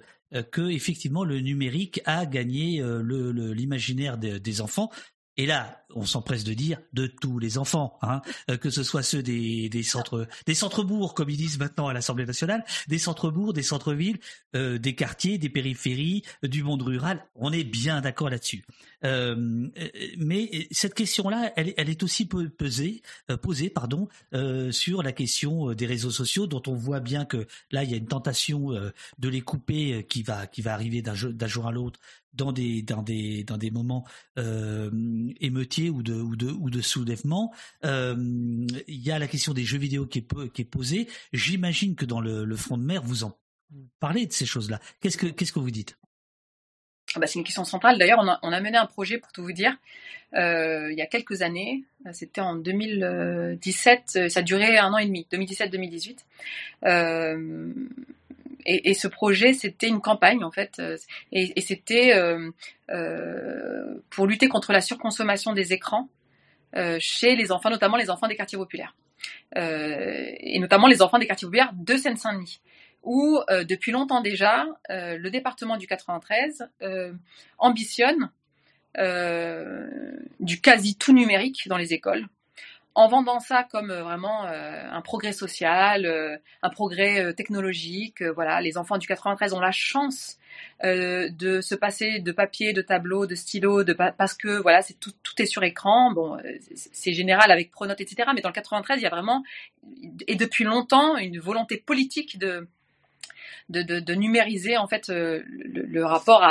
que 0.51 0.69
effectivement 0.69 1.23
le 1.23 1.39
numérique 1.39 2.01
a 2.05 2.27
gagné 2.27 2.83
l'imaginaire 3.03 4.17
le, 4.17 4.39
des 4.39 4.61
enfants. 4.61 4.91
Et 5.39 5.45
là, 5.45 5.85
on 5.95 6.05
s'empresse 6.05 6.43
de 6.43 6.53
dire 6.53 6.79
de 6.91 7.07
tous 7.07 7.39
les 7.39 7.57
enfants, 7.57 7.97
hein, 8.01 8.21
euh, 8.49 8.57
que 8.57 8.69
ce 8.69 8.83
soit 8.83 9.03
ceux 9.03 9.23
des, 9.23 9.69
centres, 9.83 10.27
des 10.45 10.53
centres 10.53 10.83
bourgs 10.83 11.13
comme 11.13 11.29
ils 11.29 11.37
disent 11.37 11.57
maintenant 11.57 11.87
à 11.87 11.93
l'Assemblée 11.93 12.25
nationale, 12.25 12.65
des 12.89 12.97
centres 12.97 13.31
bourgs, 13.31 13.53
des 13.53 13.63
centres 13.63 13.93
villes, 13.93 14.19
euh, 14.57 14.77
des 14.77 14.95
quartiers, 14.95 15.37
des 15.37 15.47
périphéries, 15.47 16.23
du 16.43 16.61
monde 16.61 16.81
rural. 16.81 17.25
On 17.35 17.53
est 17.53 17.63
bien 17.63 18.01
d'accord 18.01 18.29
là-dessus. 18.29 18.65
Euh, 19.03 19.69
mais 20.17 20.67
cette 20.71 20.93
question-là, 20.93 21.53
elle, 21.55 21.89
est 21.89 22.03
aussi 22.03 22.25
pesée, 22.25 23.01
euh, 23.29 23.37
posée, 23.37 23.69
pardon, 23.69 24.07
euh, 24.33 24.71
sur 24.71 25.03
la 25.03 25.11
question 25.11 25.73
des 25.73 25.85
réseaux 25.85 26.11
sociaux, 26.11 26.47
dont 26.47 26.61
on 26.67 26.75
voit 26.75 26.99
bien 26.99 27.25
que 27.25 27.47
là, 27.71 27.83
il 27.83 27.91
y 27.91 27.93
a 27.93 27.97
une 27.97 28.07
tentation 28.07 28.69
de 28.69 29.29
les 29.29 29.41
couper 29.41 30.05
qui 30.09 30.23
va 30.23 30.47
qui 30.47 30.61
va 30.61 30.73
arriver 30.73 31.01
d'un 31.01 31.13
jour 31.47 31.67
à 31.67 31.71
l'autre 31.71 31.99
dans 32.33 32.51
des 32.51 32.81
dans 32.81 33.01
des 33.01 33.43
dans 33.43 33.57
des 33.57 33.71
moments 33.71 34.05
émeutiers 34.37 35.89
ou 35.89 36.03
de 36.03 36.13
ou 36.13 36.35
de 36.35 36.49
ou 36.49 36.69
de 36.69 36.81
soulèvement. 36.81 37.53
Il 37.83 38.67
y 38.87 39.11
a 39.11 39.19
la 39.19 39.27
question 39.27 39.53
des 39.53 39.63
jeux 39.63 39.77
vidéo 39.77 40.05
qui 40.05 40.19
est 40.19 40.51
qui 40.51 40.61
est 40.61 40.65
posée. 40.65 41.07
J'imagine 41.33 41.95
que 41.95 42.05
dans 42.05 42.21
le, 42.21 42.45
le 42.45 42.55
front 42.55 42.77
de 42.77 42.83
mer, 42.83 43.01
vous 43.03 43.23
en 43.23 43.37
parlez 43.99 44.25
de 44.25 44.33
ces 44.33 44.45
choses-là. 44.45 44.79
Qu'est-ce 44.99 45.17
que 45.17 45.27
qu'est-ce 45.27 45.53
que 45.53 45.59
vous 45.59 45.71
dites? 45.71 45.97
Bah, 47.15 47.27
c'est 47.27 47.39
une 47.39 47.45
question 47.45 47.63
centrale. 47.63 47.97
D'ailleurs, 47.97 48.19
on 48.43 48.51
a, 48.51 48.61
mené 48.61 48.77
un 48.77 48.85
projet, 48.85 49.17
pour 49.17 49.31
tout 49.31 49.43
vous 49.43 49.51
dire, 49.51 49.75
euh, 50.35 50.91
il 50.91 50.97
y 50.97 51.01
a 51.01 51.07
quelques 51.07 51.41
années. 51.41 51.83
C'était 52.11 52.41
en 52.41 52.55
2017. 52.55 54.29
Ça 54.29 54.41
durait 54.41 54.77
un 54.77 54.93
an 54.93 54.97
et 54.97 55.05
demi, 55.05 55.27
2017-2018. 55.31 56.17
Euh, 56.85 57.73
et, 58.65 58.93
ce 58.93 59.07
projet, 59.07 59.53
c'était 59.53 59.87
une 59.87 60.01
campagne, 60.01 60.43
en 60.43 60.51
fait. 60.51 60.81
Et, 61.31 61.59
c'était 61.61 62.13
euh, 62.15 62.51
euh 62.91 64.01
pour 64.09 64.27
lutter 64.27 64.47
contre 64.47 64.73
la 64.73 64.81
surconsommation 64.81 65.53
des 65.53 65.73
écrans 65.73 66.09
euh, 66.75 66.97
chez 66.99 67.35
les 67.35 67.51
enfants, 67.51 67.69
notamment 67.69 67.97
les 67.97 68.09
enfants 68.09 68.27
des 68.27 68.35
quartiers 68.35 68.57
populaires. 68.57 68.95
Euh, 69.57 70.25
et 70.39 70.59
notamment 70.59 70.87
les 70.87 71.01
enfants 71.01 71.17
des 71.17 71.25
quartiers 71.25 71.47
populaires 71.47 71.71
de 71.73 71.97
Seine-Saint-Denis 71.97 72.61
où 73.03 73.39
euh, 73.49 73.63
depuis 73.63 73.91
longtemps 73.91 74.21
déjà, 74.21 74.65
euh, 74.89 75.17
le 75.17 75.29
département 75.29 75.77
du 75.77 75.87
93 75.87 76.69
euh, 76.81 77.13
ambitionne 77.57 78.31
du 80.39 80.59
quasi 80.61 80.97
tout 80.97 81.13
numérique 81.13 81.67
dans 81.67 81.77
les 81.77 81.93
écoles, 81.93 82.27
en 82.95 83.07
vendant 83.07 83.39
ça 83.39 83.63
comme 83.63 83.93
vraiment 83.93 84.45
un 84.45 85.01
progrès 85.01 85.31
social, 85.31 86.41
un 86.63 86.69
progrès 86.69 87.33
technologique. 87.35 88.23
voilà, 88.23 88.59
les 88.59 88.77
enfants 88.77 88.97
du 88.97 89.07
93 89.07 89.53
ont 89.53 89.59
la 89.59 89.71
chance 89.71 90.37
de 90.83 91.61
se 91.61 91.75
passer 91.75 92.19
de 92.19 92.31
papier, 92.31 92.73
de 92.73 92.81
tableau, 92.81 93.25
de 93.27 93.35
stylo, 93.35 93.83
de 93.83 93.93
parce 93.93 94.33
que 94.33 94.59
voilà, 94.59 94.81
c'est 94.81 94.99
tout, 94.99 95.13
tout 95.23 95.39
est 95.39 95.45
sur 95.45 95.63
écran. 95.63 96.11
Bon, 96.11 96.37
c'est 96.73 97.13
général 97.13 97.51
avec 97.51 97.71
Pronote, 97.71 98.01
etc. 98.01 98.31
Mais 98.35 98.41
dans 98.41 98.49
le 98.49 98.53
93, 98.53 98.99
il 98.99 99.03
y 99.03 99.07
a 99.07 99.11
vraiment 99.11 99.43
et 100.27 100.35
depuis 100.35 100.65
longtemps 100.65 101.15
une 101.15 101.39
volonté 101.39 101.77
politique 101.77 102.37
de 102.39 102.67
de, 103.69 103.81
de, 103.81 104.15
numériser 104.15 104.77
en 104.77 104.87
fait 104.87 105.09
euh, 105.09 105.43
le, 105.45 106.05
rapport 106.05 106.43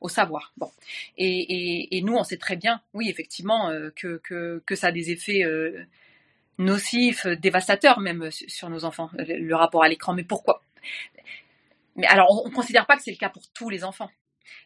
au 0.00 0.08
savoir. 0.08 0.52
Bon, 0.56 0.70
et, 1.16 1.96
et, 1.96 2.02
nous 2.02 2.14
on 2.14 2.24
sait 2.24 2.36
très 2.36 2.56
bien, 2.56 2.80
oui 2.92 3.08
effectivement, 3.08 3.70
euh, 3.70 3.90
que, 3.94 4.20
que, 4.64 4.74
ça 4.74 4.88
a 4.88 4.92
des 4.92 5.10
effets 5.10 5.44
euh, 5.44 5.84
nocifs, 6.58 7.26
dévastateurs 7.26 8.00
même 8.00 8.30
sur 8.30 8.70
nos 8.70 8.84
enfants, 8.84 9.10
le, 9.14 9.54
rapport 9.54 9.84
à 9.84 9.88
l'écran. 9.88 10.14
Mais 10.14 10.24
pourquoi? 10.24 10.62
Mais 11.96 12.06
alors 12.06 12.28
on, 12.30 12.48
on 12.48 12.50
considère 12.50 12.86
pas 12.86 12.96
que 12.96 13.02
c'est 13.02 13.12
le 13.12 13.16
cas 13.16 13.28
pour 13.28 13.42
tous 13.52 13.70
les 13.70 13.84
enfants. 13.84 14.10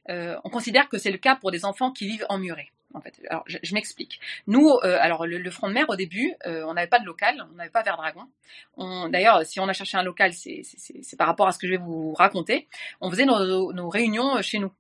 On 0.09 0.51
considère 0.51 0.89
que 0.89 0.97
c'est 0.97 1.11
le 1.11 1.19
cas 1.19 1.37
pour 1.37 1.51
des 1.51 1.65
enfants 1.65 1.93
qui 1.93 2.07
vivent 2.07 2.27
en 2.31 2.39
muret 2.39 2.71
en 2.95 3.01
fait. 3.01 3.21
Alors, 3.29 3.45
je, 3.47 3.59
je 3.63 3.75
m'explique. 3.75 4.21
Nous, 4.47 4.69
euh, 4.69 4.99
alors 5.01 5.27
le, 5.27 5.39
le, 5.39 5.51
front 5.51 5.69
de 5.69 5.75
mer 5.75 5.87
au 5.89 5.97
début, 5.97 6.35
euh, 6.47 6.65
on 6.67 6.75
n'avait 6.75 6.89
pas 6.89 6.99
de 6.99 7.05
local, 7.05 7.47
on 7.51 7.55
n'avait 7.55 7.71
pas 7.71 7.83
Vert 7.83 7.97
Dragon. 7.97 8.27
D'ailleurs, 9.11 9.45
si 9.45 9.61
on 9.61 9.69
a 9.69 9.73
cherché 9.73 9.97
un 9.97 10.03
local, 10.03 10.33
c'est 10.33 11.17
par 11.17 11.27
rapport 11.27 11.49
à 11.49 11.53
ce 11.53 11.59
que 11.59 11.67
je 11.67 11.73
vais 11.73 11.79
vous 11.79 12.13
raconter. 12.15 12.69
On 13.01 13.11
faisait 13.11 13.27
nos, 13.27 13.73
nos 13.73 13.89
réunions 13.89 14.41
chez 14.43 14.59
nous. 14.59 14.73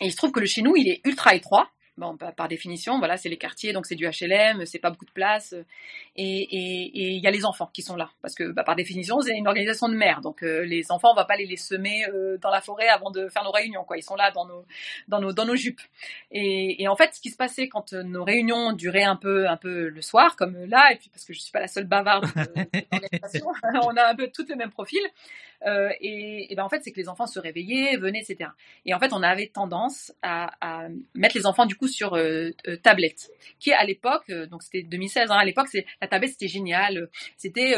Et 0.00 0.06
il 0.06 0.12
se 0.12 0.16
trouve 0.16 0.32
que 0.32 0.40
le 0.40 0.46
chez 0.46 0.62
nous, 0.62 0.76
il 0.76 0.88
est 0.88 1.00
ultra 1.04 1.34
étroit. 1.34 1.70
Bon, 2.00 2.16
par 2.16 2.48
définition, 2.48 2.98
voilà, 2.98 3.18
c'est 3.18 3.28
les 3.28 3.36
quartiers, 3.36 3.74
donc 3.74 3.84
c'est 3.84 3.94
du 3.94 4.06
HLM, 4.06 4.64
c'est 4.64 4.78
pas 4.78 4.88
beaucoup 4.88 5.04
de 5.04 5.10
place, 5.10 5.54
et 6.16 6.48
il 6.50 7.22
y 7.22 7.26
a 7.26 7.30
les 7.30 7.44
enfants 7.44 7.68
qui 7.74 7.82
sont 7.82 7.94
là, 7.94 8.08
parce 8.22 8.34
que 8.34 8.52
bah, 8.52 8.64
par 8.64 8.74
définition, 8.74 9.20
c'est 9.20 9.36
une 9.36 9.46
organisation 9.46 9.86
de 9.86 9.94
mer, 9.94 10.22
donc 10.22 10.42
euh, 10.42 10.64
les 10.64 10.90
enfants, 10.90 11.10
on 11.12 11.14
va 11.14 11.26
pas 11.26 11.36
les, 11.36 11.44
les 11.44 11.58
semer 11.58 12.06
euh, 12.08 12.38
dans 12.38 12.48
la 12.48 12.62
forêt 12.62 12.88
avant 12.88 13.10
de 13.10 13.28
faire 13.28 13.44
nos 13.44 13.50
réunions, 13.50 13.84
quoi. 13.84 13.98
Ils 13.98 14.02
sont 14.02 14.16
là 14.16 14.30
dans 14.30 14.46
nos 14.46 14.64
dans 15.08 15.20
nos 15.20 15.34
dans 15.34 15.44
nos 15.44 15.56
jupes. 15.56 15.82
Et, 16.30 16.82
et 16.82 16.88
en 16.88 16.96
fait, 16.96 17.14
ce 17.14 17.20
qui 17.20 17.28
se 17.28 17.36
passait 17.36 17.68
quand 17.68 17.92
euh, 17.92 18.02
nos 18.02 18.24
réunions 18.24 18.72
duraient 18.72 19.04
un 19.04 19.16
peu 19.16 19.46
un 19.46 19.58
peu 19.58 19.88
le 19.88 20.00
soir, 20.00 20.36
comme 20.36 20.56
là, 20.64 20.92
et 20.92 20.96
puis 20.96 21.10
parce 21.10 21.26
que 21.26 21.34
je 21.34 21.40
suis 21.40 21.52
pas 21.52 21.60
la 21.60 21.68
seule 21.68 21.86
bavarde 21.86 22.24
de, 22.34 22.80
l'organisation, 22.90 23.46
on 23.82 23.96
a 23.96 24.06
un 24.06 24.14
peu 24.14 24.30
toutes 24.34 24.48
le 24.48 24.56
même 24.56 24.70
profil. 24.70 25.02
Euh, 25.66 25.90
et, 26.00 26.50
et 26.50 26.56
ben 26.56 26.64
en 26.64 26.70
fait, 26.70 26.80
c'est 26.82 26.90
que 26.90 26.98
les 26.98 27.08
enfants 27.08 27.26
se 27.26 27.38
réveillaient, 27.38 27.98
venaient, 27.98 28.20
etc. 28.20 28.50
Et 28.86 28.94
en 28.94 28.98
fait, 28.98 29.12
on 29.12 29.22
avait 29.22 29.48
tendance 29.48 30.12
à, 30.22 30.52
à 30.60 30.88
mettre 31.14 31.36
les 31.36 31.46
enfants 31.46 31.66
du 31.66 31.76
coup 31.76 31.86
sur 31.90 32.14
euh, 32.14 32.50
euh, 32.66 32.76
tablette, 32.76 33.30
qui 33.58 33.72
à 33.72 33.84
l'époque, 33.84 34.24
euh, 34.30 34.46
donc 34.46 34.62
c'était 34.62 34.82
2016, 34.82 35.30
hein, 35.30 35.36
à 35.36 35.44
l'époque, 35.44 35.68
la 36.00 36.08
tablette 36.08 36.30
c'était 36.32 36.48
génial, 36.48 37.08
c'était 37.36 37.74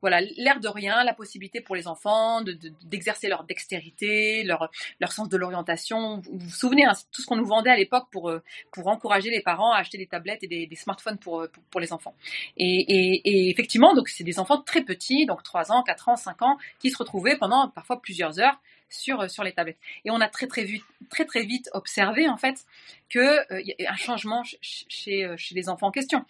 voilà 0.00 0.20
l'air 0.36 0.60
de 0.60 0.68
rien, 0.68 1.02
la 1.04 1.14
possibilité 1.14 1.60
pour 1.60 1.74
les 1.74 1.88
enfants 1.88 2.42
de- 2.42 2.52
de- 2.52 2.72
d'exercer 2.84 3.28
leur 3.28 3.44
dextérité, 3.44 4.42
leur 4.44 4.70
leur 5.00 5.12
sens 5.12 5.28
de 5.28 5.36
l'orientation. 5.36 6.18
Vous 6.20 6.38
vous 6.38 6.50
souvenez 6.50 6.84
hein, 6.84 6.92
tout 7.12 7.22
ce 7.22 7.26
qu'on 7.26 7.36
nous 7.36 7.46
vendait 7.46 7.70
à 7.70 7.76
l'époque 7.76 8.06
pour 8.10 8.32
pour 8.72 8.86
encourager 8.88 9.30
les 9.30 9.40
parents 9.42 9.72
à 9.72 9.78
acheter 9.78 9.98
des 9.98 10.06
tablettes 10.06 10.42
et 10.42 10.48
des, 10.66 10.76
smartphones 10.76 11.18
pour, 11.18 11.46
pour 11.70 11.80
les 11.80 11.92
enfants. 11.92 12.14
Et, 12.56 12.66
et, 12.66 13.22
et 13.28 13.50
effectivement, 13.50 13.94
donc 13.94 14.08
c'est 14.08 14.24
des 14.24 14.38
enfants 14.38 14.60
très 14.60 14.82
petits, 14.82 15.26
donc 15.26 15.42
3 15.42 15.72
ans, 15.72 15.82
4 15.82 16.08
ans, 16.10 16.16
5 16.16 16.42
ans, 16.42 16.58
qui 16.78 16.90
se 16.90 16.98
retrouvaient 16.98 17.36
pendant 17.36 17.68
parfois 17.70 18.00
plusieurs 18.00 18.38
heures 18.40 18.60
sur, 18.88 19.20
euh, 19.22 19.28
sur 19.28 19.42
les 19.44 19.52
tablettes. 19.52 19.78
Et 20.04 20.10
on 20.10 20.20
a 20.20 20.28
très 20.28 20.46
très, 20.46 20.64
vite, 20.64 20.84
très 21.10 21.24
très 21.24 21.42
vite 21.42 21.68
observé 21.74 22.28
en 22.28 22.36
fait 22.36 22.64
qu'il 23.10 23.20
euh, 23.20 23.60
y 23.62 23.86
a 23.86 23.92
un 23.92 23.96
changement 23.96 24.42
ch- 24.44 24.58
ch- 24.62 24.84
chez, 24.88 25.24
euh, 25.24 25.36
chez 25.36 25.54
les 25.54 25.68
enfants 25.68 25.88
en 25.88 25.90
question. 25.90 26.24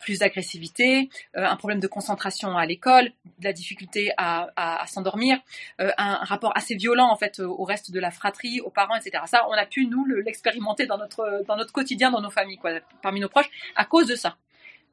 Plus 0.00 0.18
d'agressivité, 0.20 1.08
un 1.34 1.56
problème 1.56 1.80
de 1.80 1.86
concentration 1.86 2.56
à 2.56 2.66
l'école, 2.66 3.12
de 3.38 3.44
la 3.44 3.52
difficulté 3.52 4.12
à, 4.16 4.48
à, 4.56 4.86
s'endormir, 4.86 5.38
un, 5.78 5.90
un 5.98 6.14
rapport 6.24 6.56
assez 6.56 6.74
violent 6.76 7.08
en 7.10 7.16
fait 7.16 7.40
au 7.40 7.64
reste 7.64 7.90
de 7.90 8.00
la 8.00 8.10
fratrie, 8.10 8.60
aux 8.60 8.70
parents, 8.70 8.94
etc. 8.96 9.22
Ça, 9.26 9.46
on 9.48 9.52
a 9.52 9.66
pu 9.66 9.86
nous 9.86 10.04
le- 10.04 10.20
l'expérimenter 10.20 10.86
dans 10.86 10.98
notre, 10.98 11.42
dans 11.46 11.56
notre 11.56 11.72
quotidien, 11.72 12.10
dans 12.10 12.20
nos 12.20 12.30
familles, 12.30 12.58
quoi, 12.58 12.72
parmi 13.02 13.20
nos 13.20 13.28
proches, 13.28 13.50
à 13.76 13.84
cause 13.84 14.06
de 14.06 14.14
ça. 14.16 14.36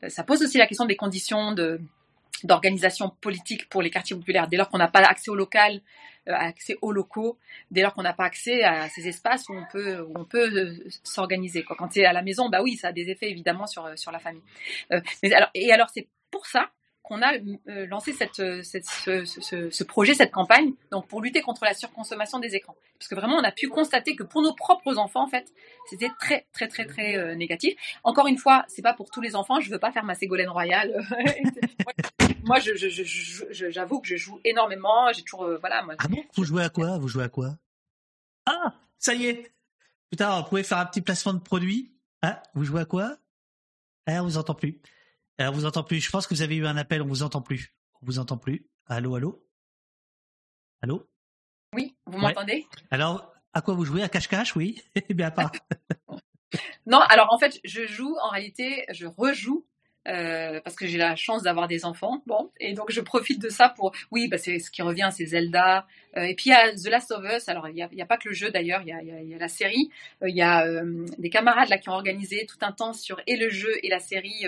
Ça 0.09 0.23
pose 0.23 0.43
aussi 0.43 0.57
la 0.57 0.67
question 0.67 0.85
des 0.85 0.95
conditions 0.95 1.51
de 1.53 1.81
d'organisation 2.43 3.09
politique 3.21 3.69
pour 3.69 3.81
les 3.81 3.89
quartiers 3.89 4.15
populaires. 4.15 4.47
Dès 4.47 4.57
lors 4.57 4.69
qu'on 4.69 4.77
n'a 4.77 4.87
pas 4.87 4.99
accès 4.99 5.31
euh, 5.31 6.33
accès 6.33 6.75
aux 6.81 6.91
locaux, 6.91 7.37
dès 7.71 7.81
lors 7.81 7.93
qu'on 7.93 8.03
n'a 8.03 8.13
pas 8.13 8.25
accès 8.25 8.63
à 8.63 8.89
ces 8.89 9.07
espaces 9.07 9.47
où 9.49 9.53
on 9.53 9.65
peut, 9.71 10.01
où 10.01 10.13
on 10.15 10.25
peut 10.25 10.49
euh, 10.53 10.89
s'organiser. 11.03 11.63
Quand 11.63 11.91
c'est 11.91 12.05
à 12.05 12.13
la 12.13 12.21
maison, 12.21 12.49
bah 12.49 12.61
oui, 12.61 12.75
ça 12.75 12.89
a 12.89 12.91
des 12.91 13.09
effets 13.09 13.29
évidemment 13.29 13.65
sur, 13.65 13.85
euh, 13.85 13.95
sur 13.95 14.11
la 14.11 14.19
famille. 14.19 14.43
Mais 15.23 15.33
alors, 15.33 15.49
et 15.53 15.71
alors, 15.71 15.89
c'est 15.89 16.07
pour 16.31 16.45
ça 16.45 16.69
qu'on 17.07 17.21
a 17.21 17.33
euh, 17.69 17.85
lancé 17.87 18.13
euh, 18.39 18.61
ce, 18.61 19.83
projet, 19.83 20.13
cette 20.13 20.31
campagne, 20.31 20.73
donc 20.91 21.07
pour 21.07 21.21
lutter 21.21 21.41
contre 21.41 21.63
la 21.63 21.73
surconsommation 21.73 22.39
des 22.39 22.55
écrans. 22.55 22.75
Parce 22.99 23.07
que 23.07 23.15
vraiment, 23.15 23.37
on 23.37 23.43
a 23.43 23.51
pu 23.51 23.69
constater 23.69 24.15
que 24.15 24.23
pour 24.23 24.41
nos 24.41 24.53
propres 24.53 24.97
enfants, 24.97 25.23
en 25.23 25.29
fait, 25.29 25.53
c'était 25.89 26.09
très, 26.19 26.47
très, 26.51 26.67
très, 26.67 26.85
très 26.85 27.15
euh, 27.15 27.33
négatif. 27.35 27.75
Encore 28.03 28.27
une 28.27 28.37
fois, 28.37 28.65
c'est 28.67 28.81
pas 28.81 28.93
pour 28.93 29.09
tous 29.09 29.21
les 29.21 29.35
enfants. 29.35 29.61
Je 29.61 29.69
veux 29.69 29.79
pas 29.79 29.93
faire 29.93 30.03
ma 30.03 30.15
Ségolène 30.15 30.49
royale. 30.49 31.01
moi, 32.43 32.59
je, 32.59 32.75
je, 32.75 33.69
j'avoue 33.69 34.01
que 34.01 34.07
je 34.07 34.17
joue 34.17 34.41
énormément. 34.43 35.11
J'ai 35.13 35.23
toujours, 35.23 35.49
voilà. 35.61 35.85
Ah 35.99 36.07
bon? 36.09 36.23
Vous 36.35 36.43
jouez 36.43 36.63
à 36.63 36.69
quoi? 36.69 36.97
Vous 36.97 37.07
jouez 37.07 37.23
à 37.23 37.29
quoi? 37.29 37.55
Ah, 38.45 38.73
ça 38.97 39.13
y 39.13 39.27
est. 39.27 39.51
Putain, 40.11 40.41
vous 40.41 40.49
pouvez 40.49 40.63
faire 40.63 40.79
un 40.79 40.85
petit 40.85 41.01
placement 41.01 41.33
de 41.33 41.39
produit. 41.39 41.93
Ah, 42.21 42.43
vous 42.53 42.65
jouez 42.65 42.81
à 42.81 42.85
quoi? 42.85 43.15
Ah, 44.07 44.21
on 44.21 44.25
vous 44.25 44.37
entend 44.37 44.55
plus. 44.55 44.81
On 45.39 45.51
vous 45.51 45.65
entend 45.65 45.83
plus. 45.83 45.99
Je 45.99 46.09
pense 46.09 46.25
que 46.27 46.33
vous 46.33 46.41
avez 46.41 46.55
eu 46.55 46.65
un 46.65 46.77
appel. 46.77 47.01
On 47.01 47.07
vous 47.07 47.23
entend 47.23 47.41
plus. 47.41 47.73
On 48.01 48.05
vous 48.05 48.19
entend 48.19 48.37
plus. 48.37 48.67
Allô, 48.87 49.15
allô? 49.15 49.43
Allô? 50.81 51.07
Oui, 51.75 51.95
vous 52.05 52.17
Ouais. 52.19 52.29
m'entendez? 52.29 52.65
Alors, 52.91 53.33
à 53.53 53.61
quoi 53.61 53.73
vous 53.73 53.85
jouez? 53.85 54.01
À 54.03 54.09
cache-cache, 54.09 54.55
oui 54.55 54.81
Eh 54.95 55.13
bien, 55.13 55.31
pas. 55.31 55.51
Non, 56.85 56.99
alors 57.09 57.33
en 57.33 57.37
fait, 57.37 57.59
je 57.65 57.85
joue, 57.85 58.15
en 58.23 58.29
réalité, 58.29 58.85
je 58.93 59.05
rejoue. 59.05 59.66
Euh, 60.07 60.61
parce 60.63 60.75
que 60.75 60.87
j'ai 60.87 60.97
la 60.97 61.15
chance 61.15 61.43
d'avoir 61.43 61.67
des 61.67 61.83
enfants, 61.83 62.21
bon, 62.25 62.49
et 62.59 62.73
donc 62.73 62.91
je 62.91 63.01
profite 63.01 63.41
de 63.41 63.49
ça 63.49 63.69
pour, 63.75 63.91
oui, 64.11 64.29
bah 64.29 64.37
c'est 64.37 64.59
ce 64.59 64.71
qui 64.71 64.81
revient, 64.81 65.09
c'est 65.11 65.25
Zelda, 65.25 65.85
euh, 66.15 66.23
et 66.23 66.33
puis 66.33 66.45
il 66.47 66.49
y 66.49 66.53
a 66.53 66.73
The 66.73 66.87
Last 66.87 67.11
of 67.11 67.23
Us. 67.25 67.49
Alors 67.49 67.67
il 67.67 67.75
y 67.75 67.81
a, 68.01 68.05
pas 68.05 68.17
que 68.17 68.29
le 68.29 68.33
jeu 68.33 68.49
d'ailleurs, 68.49 68.81
il 68.83 68.87
y 68.87 69.33
a, 69.33 69.37
la 69.37 69.47
série. 69.47 69.89
Il 70.25 70.35
y 70.35 70.41
a 70.41 70.65
euh, 70.65 71.05
des 71.17 71.29
camarades 71.29 71.69
là 71.69 71.77
qui 71.77 71.89
ont 71.89 71.93
organisé 71.93 72.45
tout 72.47 72.57
un 72.61 72.71
temps 72.71 72.93
sur 72.93 73.21
et 73.27 73.35
le 73.35 73.49
jeu 73.49 73.71
et 73.83 73.89
la 73.89 73.99
série 73.99 74.45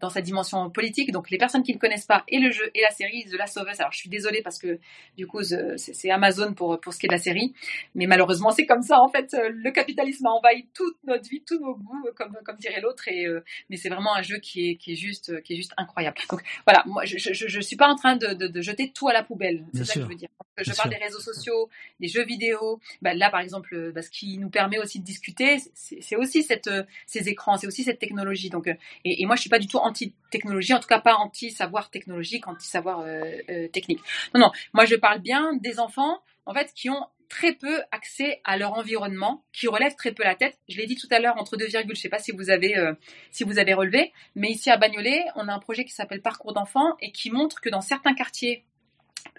dans 0.00 0.08
sa 0.08 0.20
dimension 0.20 0.70
politique. 0.70 1.12
Donc 1.12 1.30
les 1.30 1.38
personnes 1.38 1.62
qui 1.62 1.74
ne 1.74 1.78
connaissent 1.78 2.06
pas 2.06 2.24
et 2.28 2.38
le 2.38 2.50
jeu 2.50 2.70
et 2.74 2.80
la 2.80 2.90
série 2.90 3.24
The 3.24 3.34
Last 3.34 3.58
of 3.58 3.68
Us. 3.70 3.80
Alors 3.80 3.92
je 3.92 3.98
suis 3.98 4.08
désolée 4.08 4.42
parce 4.42 4.58
que 4.58 4.78
du 5.18 5.26
coup 5.26 5.42
c'est 5.42 6.10
Amazon 6.10 6.54
pour 6.54 6.80
pour 6.80 6.94
ce 6.94 6.98
qui 6.98 7.06
est 7.06 7.08
de 7.08 7.14
la 7.14 7.20
série, 7.20 7.52
mais 7.94 8.06
malheureusement 8.06 8.50
c'est 8.50 8.66
comme 8.66 8.82
ça 8.82 8.98
en 9.00 9.08
fait. 9.08 9.32
Le 9.32 9.70
capitalisme 9.70 10.26
a 10.26 10.30
envahi 10.30 10.68
toute 10.74 10.96
notre 11.04 11.28
vie, 11.28 11.42
tous 11.46 11.58
nos 11.58 11.74
goûts, 11.74 12.08
comme 12.16 12.56
dirait 12.58 12.80
l'autre. 12.80 13.08
Et 13.08 13.26
mais 13.68 13.76
c'est 13.76 13.90
vraiment 13.90 14.14
un 14.14 14.22
jeu 14.22 14.38
qui 14.38 14.70
est 14.70 14.91
juste 14.96 15.30
euh, 15.30 15.40
qui 15.40 15.54
est 15.54 15.56
juste 15.56 15.72
incroyable. 15.76 16.16
Donc 16.30 16.42
voilà, 16.66 16.82
moi 16.86 17.04
je 17.04 17.18
je, 17.18 17.32
je 17.32 17.60
suis 17.60 17.76
pas 17.76 17.88
en 17.88 17.96
train 17.96 18.16
de, 18.16 18.34
de, 18.34 18.46
de 18.46 18.60
jeter 18.60 18.92
tout 18.92 19.08
à 19.08 19.12
la 19.12 19.22
poubelle. 19.22 19.64
C'est 19.74 19.84
ça 19.84 19.94
que 19.94 20.00
je 20.00 20.06
veux 20.06 20.14
dire. 20.14 20.28
Je 20.58 20.64
Bien 20.64 20.74
parle 20.74 20.90
sûr. 20.90 20.98
des 20.98 21.04
réseaux 21.04 21.20
sociaux, 21.20 21.70
des 21.98 22.08
jeux 22.08 22.24
vidéo. 22.24 22.78
Bah, 23.00 23.14
là, 23.14 23.30
par 23.30 23.40
exemple, 23.40 23.90
bah, 23.92 24.02
ce 24.02 24.10
qui 24.10 24.36
nous 24.36 24.50
permet 24.50 24.78
aussi 24.78 25.00
de 25.00 25.04
discuter, 25.04 25.56
c'est 25.74 26.16
aussi 26.16 26.42
cette, 26.42 26.66
euh, 26.66 26.82
ces 27.06 27.30
écrans, 27.30 27.56
c'est 27.56 27.66
aussi 27.66 27.84
cette 27.84 27.98
technologie. 27.98 28.50
Donc, 28.50 28.66
et, 28.68 28.76
et 29.04 29.24
moi, 29.24 29.34
je 29.34 29.40
suis 29.40 29.50
pas 29.50 29.58
du 29.58 29.66
tout 29.66 29.78
anti-technologie, 29.78 30.74
en 30.74 30.80
tout 30.80 30.88
cas 30.88 31.00
pas 31.00 31.14
anti-savoir 31.14 31.90
technologique, 31.90 32.46
anti-savoir 32.48 33.00
euh, 33.00 33.22
euh, 33.48 33.68
technique. 33.68 34.00
Non, 34.34 34.40
non. 34.42 34.50
Moi, 34.74 34.84
je 34.84 34.94
parle 34.96 35.20
bien 35.20 35.54
des 35.54 35.80
enfants, 35.80 36.20
en 36.44 36.52
fait, 36.52 36.70
qui 36.74 36.90
ont 36.90 37.06
très 37.32 37.54
peu 37.54 37.80
accès 37.92 38.42
à 38.44 38.58
leur 38.58 38.74
environnement, 38.76 39.42
qui 39.54 39.66
relèvent 39.66 39.96
très 39.96 40.12
peu 40.12 40.22
la 40.22 40.34
tête. 40.34 40.58
Je 40.68 40.76
l'ai 40.76 40.84
dit 40.84 40.96
tout 40.96 41.06
à 41.10 41.18
l'heure, 41.18 41.38
entre 41.38 41.56
deux 41.56 41.66
virgules, 41.66 41.96
je 41.96 42.02
sais 42.02 42.10
pas 42.10 42.18
si 42.18 42.30
vous 42.30 42.50
avez, 42.50 42.76
euh, 42.76 42.92
si 43.30 43.42
vous 43.42 43.58
avez 43.58 43.72
relevé, 43.72 44.12
mais 44.34 44.50
ici 44.50 44.68
à 44.68 44.76
Bagnolet, 44.76 45.24
on 45.34 45.48
a 45.48 45.54
un 45.54 45.58
projet 45.58 45.86
qui 45.86 45.94
s'appelle 45.94 46.20
Parcours 46.20 46.52
d'enfants 46.52 46.94
et 47.00 47.10
qui 47.10 47.30
montre 47.30 47.62
que 47.62 47.70
dans 47.70 47.80
certains 47.80 48.12
quartiers 48.12 48.64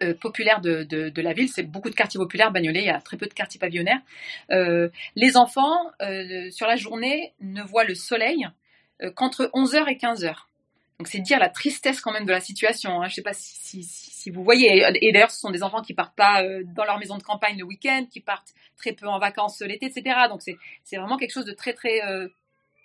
euh, 0.02 0.16
populaires 0.16 0.60
de, 0.60 0.82
de, 0.82 1.22
la 1.22 1.34
ville, 1.34 1.50
c'est 1.50 1.62
beaucoup 1.62 1.92
de 1.92 1.96
quartiers 1.96 2.18
populaires, 2.18 2.52
Bagnolet, 2.52 2.80
il 2.80 2.88
y 2.88 2.90
a 2.90 3.00
très 3.00 3.16
peu 3.16 3.28
de 3.28 3.34
quartiers 3.34 3.60
pavillonnaires. 3.60 4.02
Euh, 4.50 4.90
les 5.16 5.38
enfants, 5.38 5.92
sur 6.50 6.66
la 6.66 6.76
journée, 6.76 7.34
ne 7.42 7.62
voient 7.62 7.84
le 7.84 7.94
soleil 7.94 8.48
qu'entre 9.14 9.52
11h 9.54 9.88
et 9.88 9.98
15h. 9.98 10.48
Donc 11.00 11.08
c'est 11.08 11.20
dire 11.20 11.40
la 11.40 11.50
tristesse 11.50 12.02
quand 12.02 12.12
même 12.12 12.26
de 12.26 12.32
la 12.32 12.40
situation. 12.40 13.02
Hein. 13.02 13.08
Je 13.08 13.16
sais 13.16 13.22
pas 13.22 13.34
si, 13.34 14.30
vous 14.32 14.44
voyez. 14.44 14.86
Et 15.02 15.12
d'ailleurs, 15.12 15.32
ce 15.32 15.40
sont 15.40 15.52
des 15.52 15.64
enfants 15.64 15.82
qui 15.82 15.94
partent 15.94 16.16
pas 16.16 16.44
euh, 16.44 16.64
dans 16.76 16.86
leur 16.86 16.98
maison 17.00 17.18
de 17.18 17.24
campagne 17.24 17.58
le 17.58 17.66
week-end, 17.66 18.06
qui 18.10 18.22
partent 18.22 18.54
très 18.78 18.94
peu 18.94 19.08
en 19.08 19.20
vacances 19.20 19.62
l'été, 19.62 19.88
etc. 19.88 20.16
Donc 20.30 20.42
c'est 20.42 20.96
vraiment 20.96 21.18
quelque 21.18 21.34
chose 21.34 21.46
de 21.46 21.52
très 21.52 21.74
très 21.74 22.02
euh, 22.06 22.28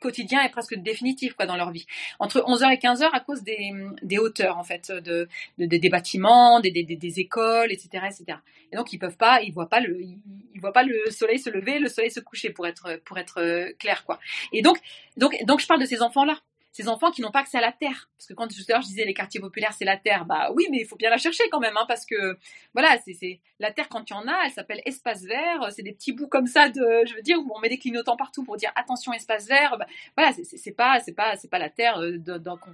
quotidien 0.00 0.42
et 0.42 0.48
presque 0.48 0.74
définitif 0.76 1.34
quoi 1.34 1.46
dans 1.46 1.56
leur 1.56 1.70
vie. 1.70 1.86
Entre 2.18 2.40
11h 2.40 2.72
et 2.72 2.76
15h 2.76 3.10
à 3.12 3.20
cause 3.20 3.42
des, 3.42 4.18
hauteurs 4.18 4.58
en 4.58 4.64
fait 4.64 4.90
de, 4.90 5.28
de- 5.58 5.66
des- 5.66 5.88
bâtiments, 5.88 6.60
des, 6.60 6.70
des, 6.70 7.20
écoles, 7.20 7.72
etc., 7.72 8.04
etc. 8.06 8.38
Et 8.72 8.76
donc 8.76 8.92
ils 8.92 8.98
peuvent 8.98 9.16
pas, 9.16 9.40
ils 9.42 9.52
voient 9.52 9.68
pas 9.68 9.80
le, 9.80 10.00
ils 10.00 10.60
voient 10.60 10.72
pas 10.72 10.82
le 10.82 11.10
soleil 11.10 11.38
se 11.38 11.50
lever, 11.50 11.78
le 11.78 11.88
soleil 11.88 12.10
se 12.10 12.20
coucher 12.20 12.50
pour 12.50 12.66
être 12.66 13.00
pour 13.04 13.18
être 13.18 13.40
euh, 13.40 13.72
clair 13.78 14.04
quoi. 14.04 14.18
Et 14.52 14.62
donc 14.62 14.78
donc 15.16 15.36
donc 15.46 15.60
je 15.60 15.66
parle 15.66 15.80
de 15.80 15.86
ces 15.86 16.02
enfants 16.02 16.24
là. 16.24 16.38
Ces 16.78 16.88
enfants 16.88 17.10
qui 17.10 17.22
n'ont 17.22 17.32
pas 17.32 17.40
accès 17.40 17.58
à 17.58 17.60
la 17.60 17.72
terre. 17.72 18.08
Parce 18.16 18.28
que 18.28 18.34
quand 18.34 18.46
tout 18.46 18.54
à 18.68 18.72
l'heure 18.72 18.82
je 18.82 18.86
disais 18.86 19.04
les 19.04 19.12
quartiers 19.12 19.40
populaires 19.40 19.72
c'est 19.72 19.84
la 19.84 19.96
terre, 19.96 20.24
bah 20.26 20.52
oui, 20.54 20.68
mais 20.70 20.78
il 20.78 20.86
faut 20.86 20.94
bien 20.94 21.10
la 21.10 21.18
chercher 21.18 21.42
quand 21.50 21.58
même, 21.58 21.76
hein, 21.76 21.86
parce 21.88 22.06
que 22.06 22.38
voilà, 22.72 22.96
c'est 23.04 23.40
la 23.58 23.72
terre 23.72 23.88
quand 23.88 24.08
il 24.08 24.12
y 24.12 24.16
en 24.16 24.28
a, 24.28 24.42
elle 24.44 24.52
s'appelle 24.52 24.80
espace 24.84 25.24
vert. 25.24 25.72
C'est 25.72 25.82
des 25.82 25.92
petits 25.92 26.12
bouts 26.12 26.28
comme 26.28 26.46
ça 26.46 26.68
de, 26.68 27.02
je 27.04 27.16
veux 27.16 27.22
dire, 27.22 27.36
où 27.40 27.52
on 27.52 27.58
met 27.58 27.68
des 27.68 27.78
clignotants 27.78 28.16
partout 28.16 28.44
pour 28.44 28.56
dire 28.56 28.70
attention 28.76 29.12
espace 29.12 29.48
vert. 29.48 29.76
Bah, 29.76 29.86
voilà, 30.16 30.32
c'est- 30.32 30.70
pas 30.76 31.00
c'est 31.00 31.14
pas 31.14 31.34
c'est 31.34 31.50
pas 31.50 31.58
la 31.58 31.68
terre 31.68 31.98
euh, 31.98 32.16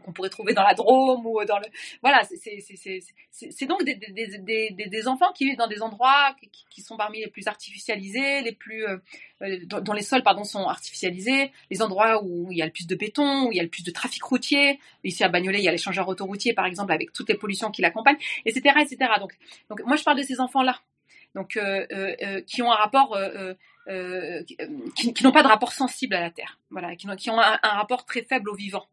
qu'on 0.04 0.12
pourrait 0.12 0.28
trouver 0.28 0.52
dans 0.52 0.64
la 0.64 0.74
Drôme 0.74 1.24
ou 1.24 1.42
dans 1.46 1.58
le 1.58 1.64
voilà, 2.02 2.24
c'est 2.24 3.66
donc 3.66 3.84
des, 3.84 3.94
des, 3.94 4.38
des, 4.38 4.86
des, 4.86 5.08
enfants 5.08 5.32
qui 5.32 5.46
vivent 5.46 5.56
dans 5.56 5.66
des 5.66 5.80
endroits 5.80 6.36
qui, 6.70 6.82
sont 6.82 6.98
parmi 6.98 7.20
les 7.20 7.28
plus 7.28 7.46
artificialisés, 7.46 8.42
les 8.42 8.52
plus 8.52 8.86
euh, 8.86 8.98
euh, 9.42 9.58
dont, 9.66 9.80
dont 9.80 9.92
les 9.92 10.02
sols 10.02 10.22
pardon 10.22 10.44
sont 10.44 10.66
artificialisés, 10.66 11.52
les 11.70 11.82
endroits 11.82 12.22
où 12.22 12.50
il 12.50 12.58
y 12.58 12.62
a 12.62 12.66
le 12.66 12.72
plus 12.72 12.86
de 12.86 12.94
béton, 12.94 13.46
où 13.46 13.52
il 13.52 13.56
y 13.56 13.60
a 13.60 13.62
le 13.62 13.68
plus 13.68 13.84
de 13.84 13.90
trafic 13.94 14.22
routier. 14.22 14.78
Ici 15.02 15.24
à 15.24 15.28
Bagnolet, 15.28 15.58
il 15.60 15.64
y 15.64 15.68
a 15.68 15.72
l'échangeur 15.72 16.06
autoroutier 16.08 16.52
par 16.52 16.66
exemple 16.66 16.92
avec 16.92 17.12
toutes 17.12 17.28
les 17.28 17.36
pollutions 17.36 17.70
qui 17.70 17.82
l'accompagnent, 17.82 18.18
etc., 18.44 18.76
etc. 18.80 19.12
Donc 19.18 19.32
donc 19.70 19.82
moi 19.86 19.96
je 19.96 20.04
parle 20.04 20.18
de 20.18 20.22
ces 20.22 20.40
enfants 20.40 20.62
là 20.62 20.80
donc 21.34 21.56
euh, 21.56 21.86
euh, 21.92 22.14
euh, 22.22 22.40
qui 22.42 22.62
ont 22.62 22.70
un 22.70 22.76
rapport 22.76 23.18
qui, 24.94 25.24
n'ont 25.24 25.32
pas 25.32 25.42
de 25.42 25.48
rapport 25.48 25.72
sensible 25.72 26.14
à 26.14 26.20
la 26.20 26.30
terre 26.30 26.58
voilà 26.70 26.94
qui, 26.96 27.06
ont 27.30 27.40
un, 27.40 27.58
un 27.62 27.68
rapport 27.70 28.04
très 28.04 28.22
faible 28.22 28.48
au 28.50 28.54
vivant 28.54 28.86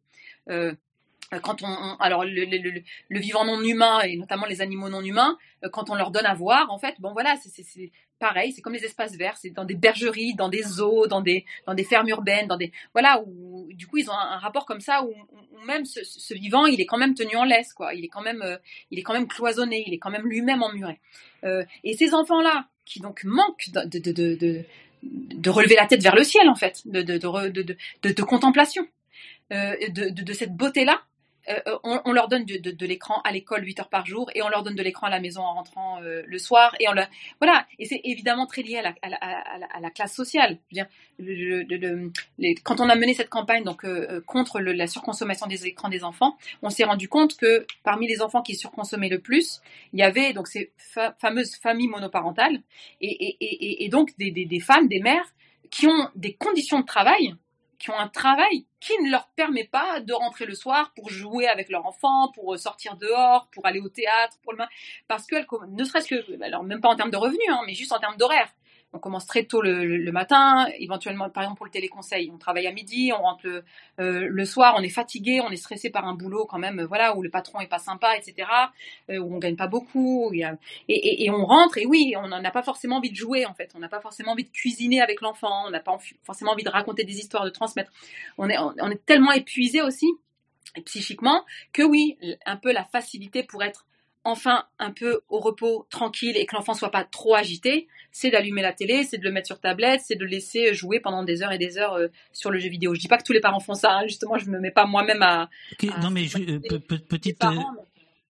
quand 1.40 1.64
on, 1.64 1.96
alors 2.00 2.26
le, 2.26 2.46
le, 2.46 2.58
le, 2.58 2.82
le 3.10 3.20
vivant 3.20 3.46
non 3.46 3.62
humain 3.62 4.02
et 4.02 4.18
notamment 4.18 4.46
les 4.46 4.62
animaux 4.62 4.90
non 4.90 5.02
humains 5.02 5.38
euh, 5.64 5.70
quand 5.70 5.90
on 5.90 5.96
leur 5.96 6.12
donne 6.12 6.26
à 6.26 6.34
voir 6.34 6.70
en 6.72 6.78
fait 6.78 6.96
bon 7.00 7.14
voilà 7.14 7.36
c'est- 7.38 7.92
pareil 8.20 8.52
c'est 8.52 8.62
comme 8.62 8.74
les 8.74 8.84
espaces 8.84 9.16
verts 9.16 9.38
c'est 9.38 9.50
dans 9.52 9.64
des 9.66 9.76
bergeries 9.76 10.36
dans 10.36 10.50
des 10.50 10.62
zoos 10.62 11.08
dans 11.08 11.22
des 11.22 11.46
dans 11.66 11.74
des 11.74 11.84
fermes 11.84 12.08
urbaines 12.10 12.48
dans 12.48 12.58
des 12.58 12.72
voilà 12.94 13.22
où 13.26 13.68
du 13.74 13.88
coup 13.88 13.98
ils 13.98 14.10
ont 14.10 14.14
un, 14.14 14.38
rapport 14.38 14.66
comme 14.66 14.82
ça 14.82 15.04
où, 15.04 15.10
où 15.10 15.66
même 15.66 15.86
ce, 15.86 16.04
ce 16.04 16.34
vivant 16.34 16.66
il 16.66 16.82
est 16.82 16.86
quand 16.86 16.98
même 16.98 17.14
tenu 17.16 17.36
en 17.36 17.46
laisse 17.46 17.74
quoi. 17.74 17.94
Il 17.94 18.04
est 18.04 18.10
quand 18.10 18.22
même 18.22 18.42
euh, 18.42 18.58
il 18.92 19.00
est 19.00 19.04
quand 19.04 19.14
même 19.14 19.28
cloisonné 19.28 19.84
il 19.88 19.94
est 19.94 20.00
quand 20.00 20.12
même 20.12 20.28
lui-même 20.28 20.62
emmuré. 20.64 21.00
Euh, 21.46 21.64
et 21.84 21.96
ces 21.96 22.14
enfants 22.14 22.42
là 22.42 22.68
qui 22.86 23.00
donc 23.00 23.24
manquent 23.24 23.70
de, 23.74 24.00
de, 24.00 24.12
de, 24.12 24.36
de, 24.36 24.66
de- 25.04 25.50
relever 25.50 25.76
la 25.76 25.88
tête 25.88 26.04
vers 26.04 26.16
le 26.16 26.24
ciel 26.24 26.48
en 26.50 26.56
fait 26.56 26.82
de, 26.86 27.02
de, 27.02 27.18
de, 27.18 27.50
de, 27.62 27.76
de, 28.12 28.24
contemplation 28.24 28.86
euh, 29.54 29.76
de, 29.90 30.10
de, 30.10 30.24
de 30.24 30.34
cette 30.34 30.56
beauté 30.56 30.86
là 30.86 31.02
euh, 31.50 31.78
on, 31.84 32.02
on, 32.06 32.14
leur 32.14 32.28
donne 32.28 32.46
de, 32.46 32.86
l'écran 32.86 33.22
à 33.24 33.32
l'école 33.32 33.66
8 33.66 33.80
heures 33.80 33.90
par 33.90 34.06
jour 34.06 34.30
et 34.36 34.42
on 34.42 34.50
leur 34.50 34.64
donne 34.64 34.76
de 34.76 34.84
l'écran 34.84 35.08
à 35.08 35.10
la 35.10 35.20
maison 35.20 35.42
en 35.42 35.56
rentrant 35.56 36.02
euh, 36.02 36.22
le 36.26 36.38
soir 36.38 36.76
et 36.80 36.88
on 36.88 36.94
voilà. 37.40 37.66
Et 37.80 37.86
c'est 37.86 38.02
évidemment 38.04 38.46
très 38.46 38.62
lié 38.62 38.78
à 38.78 39.80
la, 39.80 39.90
classe 39.90 40.14
sociale. 40.14 40.60
Quand 42.64 42.80
on 42.80 42.90
a 42.90 42.96
mené 42.96 43.14
cette 43.14 43.30
campagne 43.30 43.64
donc 43.64 43.84
euh, 43.86 44.22
contre 44.28 44.60
la 44.60 44.88
surconsommation 44.88 45.48
des 45.48 45.66
écrans 45.68 45.90
des 45.90 46.04
enfants 46.04 46.38
on 46.62 46.70
s'est 46.70 46.84
rendu 46.84 47.08
compte 47.08 47.36
que 47.38 47.66
parmi 47.84 48.08
les 48.08 48.22
enfants 48.22 48.42
qui 48.42 48.56
surconsommaient 48.56 49.10
le 49.10 49.20
plus 49.20 49.62
il 49.94 50.00
y 50.00 50.04
avait 50.04 50.34
donc 50.34 50.48
ces 50.48 50.72
fa 50.78 51.16
fameuses 51.20 51.56
familles 51.56 51.88
monoparentales 51.88 52.62
et, 53.02 53.90
donc 53.92 54.12
des 54.18 54.60
femmes 54.60 54.88
des 54.88 55.00
mères 55.00 55.34
qui 55.70 55.88
ont 55.88 56.10
des 56.16 56.34
conditions 56.34 56.80
de 56.80 56.86
travail 56.86 57.36
qui 57.82 57.90
ont 57.90 57.98
un 57.98 58.08
travail 58.08 58.66
qui 58.80 58.94
ne 59.02 59.10
leur 59.10 59.28
permet 59.30 59.64
pas 59.64 60.00
de 60.00 60.14
rentrer 60.14 60.46
le 60.46 60.54
soir 60.54 60.94
pour 60.96 61.10
jouer 61.10 61.48
avec 61.48 61.70
leur 61.70 61.86
enfant, 61.86 62.32
pour 62.34 62.58
sortir 62.58 62.96
dehors, 62.96 63.50
pour 63.52 63.66
aller 63.66 63.80
au 63.80 63.90
théâtre, 63.90 64.38
pour 64.44 64.54
le 64.54 64.64
parce 65.08 65.26
que 65.26 65.36
ne 65.68 65.84
serait-ce 65.84 66.08
que, 66.08 66.44
alors 66.44 66.64
même 66.64 66.80
pas 66.80 66.90
en 66.90 66.96
termes 66.96 67.10
de 67.10 67.18
revenus, 67.18 67.50
hein, 67.50 67.62
mais 67.66 67.74
juste 67.74 67.92
en 67.92 68.00
termes 68.00 68.18
d'horaire 68.18 68.50
on 68.94 69.00
commence 69.00 69.26
très 69.26 69.46
tôt 69.46 69.62
le, 69.62 70.12
matin, 70.12 70.68
éventuellement, 70.78 71.30
par 71.30 71.44
exemple 71.44 71.58
pour 71.58 71.66
le 71.66 71.72
téléconseil, 71.72 72.30
on 72.34 72.38
travaille 72.38 72.68
à 72.68 72.72
midi, 72.72 73.12
on 73.18 73.22
rentre 73.22 73.46
le, 73.46 73.64
euh, 74.00 74.28
le 74.30 74.46
soir, 74.46 74.76
on 74.78 74.82
est 74.82 74.90
fatigué, 74.90 75.40
on 75.42 75.50
est 75.50 75.56
stressé 75.58 75.90
par 75.90 76.06
un 76.06 76.14
boulot 76.14 76.46
quand 76.46 76.60
même, 76.60 76.82
voilà, 76.84 77.16
où 77.16 77.22
le 77.22 77.30
patron 77.30 77.62
est 77.62 77.68
pas 77.68 77.80
sympa, 77.80 78.18
etc., 78.18 78.50
euh, 79.10 79.18
où 79.18 79.34
on 79.34 79.40
gagne 79.40 79.56
pas 79.56 79.68
beaucoup, 79.68 80.32
et, 80.34 80.44
et, 80.90 81.26
et, 81.26 81.30
on 81.30 81.46
rentre, 81.46 81.78
et 81.78 81.86
oui, 81.86 82.14
on 82.18 82.28
n'a 82.28 82.52
pas 82.52 82.64
forcément 82.64 82.98
envie 82.98 83.12
de 83.12 83.16
jouer, 83.16 83.46
en 83.46 83.54
fait, 83.54 83.72
on 83.76 83.80
n'a 83.80 83.90
pas 83.90 84.02
forcément 84.02 84.34
envie 84.34 84.46
de 84.46 84.52
cuisiner 84.52 85.02
avec 85.02 85.22
l'enfant, 85.22 85.68
on 85.68 85.70
n'a 85.70 85.80
pas 85.80 85.98
forcément 86.24 86.52
envie 86.52 86.64
de 86.64 86.70
raconter 86.70 87.04
des 87.04 87.18
histoires, 87.18 87.46
de 87.46 87.50
transmettre. 87.50 87.92
On 88.38 88.50
est 88.50 89.06
tellement 89.06 89.32
épuisé 89.32 89.82
aussi, 89.82 90.08
psychiquement, 90.86 91.46
que 91.72 91.84
oui, 91.84 92.18
un 92.46 92.58
peu 92.58 92.72
la 92.74 92.84
facilité 92.84 93.44
pour 93.44 93.64
être 93.64 93.86
enfin 94.24 94.66
un 94.80 94.92
peu 94.92 95.22
au 95.30 95.40
repos, 95.40 95.88
tranquille 95.90 96.38
et 96.38 96.46
que 96.46 96.56
l'enfant 96.56 96.74
soit 96.74 96.92
pas 96.92 97.04
trop 97.04 97.36
agité, 97.36 97.88
c'est 98.12 98.30
d'allumer 98.30 98.62
la 98.62 98.74
télé, 98.74 99.04
c'est 99.04 99.18
de 99.18 99.24
le 99.24 99.32
mettre 99.32 99.48
sur 99.48 99.60
tablette, 99.60 100.02
c'est 100.04 100.16
de 100.16 100.24
le 100.24 100.30
laisser 100.30 100.74
jouer 100.74 101.00
pendant 101.00 101.24
des 101.24 101.44
heures 101.44 101.52
et 101.52 101.58
des 101.58 101.78
heures 101.78 101.94
euh, 101.94 102.08
sur 102.34 102.52
le 102.52 102.60
jeu 102.60 102.70
vidéo. 102.70 102.94
Je 102.94 103.00
dis 103.00 103.08
pas 103.08 103.18
que 103.18 103.24
tous 103.24 103.34
les 103.34 103.40
parents 103.40 103.60
font 103.60 103.74
ça, 103.74 103.94
hein, 103.94 104.08
justement, 104.08 104.38
je 104.38 104.50
me 104.50 104.60
mets 104.60 104.72
pas 104.72 104.86
moi-même 104.86 105.22
à, 105.22 105.50
okay, 105.74 105.90
à, 105.90 106.00
Non 106.00 106.10
mais 106.10 106.26
je, 106.26 106.38
euh, 106.38 106.80
petite 106.80 107.40
parents, 107.40 107.72
mais... 107.76 107.84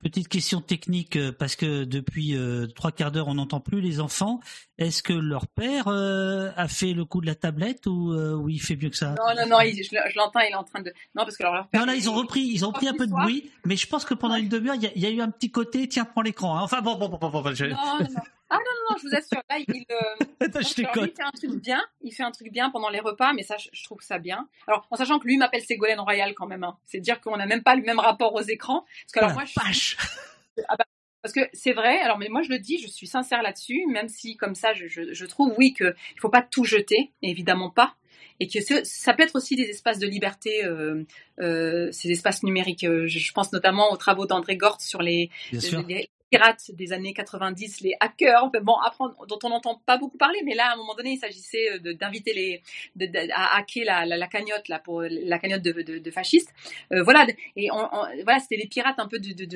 Petite 0.02 0.28
question 0.28 0.62
technique, 0.62 1.16
euh, 1.16 1.30
parce 1.30 1.56
que 1.56 1.84
depuis 1.84 2.34
euh, 2.34 2.66
trois 2.66 2.90
quarts 2.90 3.12
d'heure, 3.12 3.28
on 3.28 3.34
n'entend 3.34 3.60
plus 3.60 3.82
les 3.82 4.00
enfants. 4.00 4.40
Est-ce 4.78 5.02
que 5.02 5.12
leur 5.12 5.46
père 5.46 5.88
euh, 5.88 6.50
a 6.56 6.68
fait 6.68 6.94
le 6.94 7.04
coup 7.04 7.20
de 7.20 7.26
la 7.26 7.34
tablette 7.34 7.86
ou, 7.86 8.12
euh, 8.14 8.34
ou 8.34 8.48
il 8.48 8.62
fait 8.62 8.76
mieux 8.76 8.88
que 8.88 8.96
ça? 8.96 9.10
Non, 9.10 9.34
non, 9.36 9.46
non, 9.46 9.60
il, 9.60 9.76
je, 9.76 9.90
je 9.90 10.16
l'entends, 10.16 10.40
il 10.40 10.52
est 10.52 10.54
en 10.54 10.64
train 10.64 10.80
de... 10.80 10.90
Non, 11.14 11.24
parce 11.24 11.36
que 11.36 11.42
alors, 11.42 11.54
leur 11.54 11.68
père... 11.68 11.80
Non, 11.80 11.86
là, 11.86 11.94
ils 11.94 12.08
ont 12.08 12.14
repris, 12.14 12.40
ils 12.40 12.64
ont 12.64 12.72
pris 12.72 12.88
un 12.88 12.94
peu 12.94 13.06
de 13.06 13.12
bruit, 13.12 13.50
mais 13.66 13.76
je 13.76 13.86
pense 13.86 14.06
que 14.06 14.14
pendant 14.14 14.36
une 14.36 14.48
demi-heure, 14.48 14.76
il 14.76 14.90
y, 14.96 15.00
y, 15.00 15.06
a 15.06 15.10
eu 15.10 15.20
un 15.20 15.30
petit 15.30 15.50
côté, 15.50 15.86
tiens, 15.86 16.06
prends 16.06 16.22
l'écran. 16.22 16.56
Hein. 16.56 16.62
Enfin, 16.62 16.80
bon, 16.80 16.96
bon, 16.96 17.10
bon, 17.10 17.18
bon, 17.18 17.28
bon 17.28 17.54
je... 17.54 17.66
Non, 17.66 17.76
non, 17.76 17.98
non. 18.00 18.22
Ah 18.50 18.56
non, 18.56 18.60
non, 18.60 18.90
non, 18.90 18.96
je 18.98 19.08
vous 19.08 19.14
assure, 19.14 19.42
là, 19.48 19.58
il, 19.58 19.84
euh, 19.90 20.24
Attends, 20.40 20.60
je 20.60 20.82
alors, 20.82 21.04
lui, 21.04 21.12
il 21.12 21.16
fait 21.16 21.22
un 21.22 21.30
truc 21.30 21.62
bien, 21.62 21.82
il 22.02 22.12
fait 22.12 22.22
un 22.24 22.30
truc 22.32 22.52
bien 22.52 22.70
pendant 22.70 22.88
les 22.88 22.98
repas, 22.98 23.32
mais 23.32 23.44
ça, 23.44 23.56
je, 23.56 23.68
je 23.72 23.84
trouve 23.84 24.00
ça 24.00 24.18
bien. 24.18 24.48
Alors, 24.66 24.86
en 24.90 24.96
sachant 24.96 25.20
que 25.20 25.26
lui 25.26 25.36
m'appelle 25.36 25.62
Ségolène 25.62 26.00
Royal 26.00 26.34
quand 26.34 26.48
même, 26.48 26.64
hein. 26.64 26.76
c'est 26.84 26.98
dire 26.98 27.20
qu'on 27.20 27.36
n'a 27.36 27.46
même 27.46 27.62
pas 27.62 27.76
le 27.76 27.82
même 27.82 28.00
rapport 28.00 28.34
aux 28.34 28.42
écrans. 28.42 28.84
Parce 29.04 29.12
que 29.12 29.18
alors, 29.20 29.30
oh 29.32 29.34
moi, 29.34 29.44
je 29.44 29.54
vache. 29.54 29.96
Ah 30.68 30.76
bah, 30.76 30.84
parce 31.22 31.32
que 31.32 31.40
c'est 31.52 31.72
vrai, 31.72 32.00
alors 32.00 32.18
mais 32.18 32.28
moi 32.28 32.42
je 32.42 32.50
le 32.50 32.58
dis, 32.58 32.78
je 32.78 32.88
suis 32.88 33.06
sincère 33.06 33.40
là-dessus, 33.40 33.86
même 33.88 34.08
si 34.08 34.36
comme 34.36 34.54
ça 34.54 34.74
je, 34.74 34.88
je, 34.88 35.12
je 35.12 35.26
trouve 35.26 35.54
oui 35.56 35.72
qu'il 35.72 35.86
ne 35.86 36.20
faut 36.20 36.28
pas 36.28 36.42
tout 36.42 36.64
jeter, 36.64 37.12
évidemment 37.22 37.70
pas, 37.70 37.94
et 38.40 38.48
que 38.48 38.58
ça 38.84 39.14
peut 39.14 39.22
être 39.22 39.36
aussi 39.36 39.54
des 39.54 39.68
espaces 39.68 39.98
de 39.98 40.06
liberté, 40.06 40.64
euh, 40.64 41.04
euh, 41.40 41.90
ces 41.92 42.10
espaces 42.10 42.42
numériques. 42.42 42.86
Je, 42.86 43.06
je, 43.06 43.32
pense 43.32 43.52
notamment 43.52 43.92
aux 43.92 43.96
travaux 43.96 44.26
d'André 44.26 44.56
Gort 44.56 44.80
sur 44.80 45.02
les, 45.02 45.30
les, 45.52 46.10
pirates 46.30 46.70
des 46.72 46.92
années 46.92 47.12
90, 47.12 47.80
les 47.80 47.94
hackers, 48.00 48.50
bon, 48.62 48.74
apprendre, 48.76 49.14
dont 49.26 49.38
on 49.42 49.48
n'entend 49.48 49.82
pas 49.86 49.98
beaucoup 49.98 50.18
parler, 50.18 50.40
mais 50.44 50.54
là, 50.54 50.70
à 50.70 50.74
un 50.74 50.76
moment 50.76 50.94
donné, 50.94 51.12
il 51.12 51.18
s'agissait 51.18 51.78
d'inviter 51.80 52.32
les, 52.32 53.30
à 53.32 53.58
hacker 53.58 53.84
la, 53.84 54.06
la, 54.06 54.16
la, 54.16 54.26
cagnotte, 54.26 54.68
là, 54.68 54.78
pour 54.78 55.02
la 55.02 55.38
cagnotte 55.38 55.62
de, 55.62 55.98
de, 55.98 56.10
fascistes. 56.10 56.52
Euh, 56.92 57.02
voilà, 57.02 57.26
et 57.56 57.70
on, 57.70 57.88
voilà, 58.24 58.38
c'était 58.38 58.56
les 58.56 58.68
pirates 58.68 58.98
un 58.98 59.08
peu 59.08 59.18
du, 59.18 59.34
du, 59.34 59.48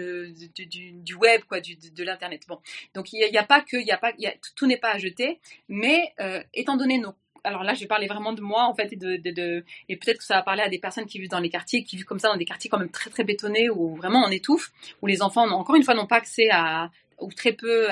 du 0.92 1.14
web, 1.14 1.42
quoi, 1.48 1.60
du, 1.60 1.76
de, 1.76 2.04
l'internet. 2.04 2.42
Bon, 2.48 2.58
donc 2.94 3.12
il 3.12 3.30
n'y 3.30 3.38
a, 3.38 3.44
pas 3.44 3.60
que, 3.60 3.76
il 3.76 3.86
y 3.86 3.92
a 3.92 3.98
pas, 3.98 4.12
y 4.18 4.26
a, 4.26 4.34
tout 4.56 4.66
n'est 4.66 4.78
pas 4.78 4.92
à 4.92 4.98
jeter, 4.98 5.40
mais 5.68 6.12
euh, 6.20 6.42
étant 6.52 6.76
donné 6.76 6.98
nos 6.98 7.14
alors 7.44 7.62
là, 7.62 7.74
je 7.74 7.80
vais 7.80 7.86
parler 7.86 8.06
vraiment 8.06 8.32
de 8.32 8.40
moi, 8.40 8.64
en 8.64 8.74
fait, 8.74 8.92
et 8.92 9.96
peut-être 9.96 10.18
que 10.18 10.24
ça 10.24 10.36
va 10.36 10.42
parler 10.42 10.62
à 10.62 10.68
des 10.68 10.78
personnes 10.78 11.06
qui 11.06 11.18
vivent 11.18 11.30
dans 11.30 11.40
les 11.40 11.50
quartiers, 11.50 11.84
qui 11.84 11.96
vivent 11.96 12.06
comme 12.06 12.18
ça 12.18 12.28
dans 12.28 12.36
des 12.36 12.44
quartiers 12.44 12.70
quand 12.70 12.78
même 12.78 12.90
très 12.90 13.10
très 13.10 13.24
bétonnés 13.24 13.68
où 13.70 13.94
vraiment 13.96 14.24
on 14.26 14.30
étouffe, 14.30 14.72
où 15.02 15.06
les 15.06 15.22
enfants, 15.22 15.46
encore 15.48 15.76
une 15.76 15.82
fois, 15.82 15.94
n'ont 15.94 16.06
pas 16.06 16.16
accès 16.16 16.48
à 16.50 16.90
ou 17.20 17.32
très 17.32 17.52
peu 17.52 17.88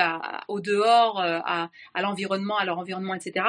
au 0.48 0.60
dehors, 0.60 1.20
à, 1.20 1.70
à 1.94 2.02
l'environnement, 2.02 2.58
à 2.58 2.64
leur 2.64 2.78
environnement, 2.78 3.14
etc. 3.14 3.47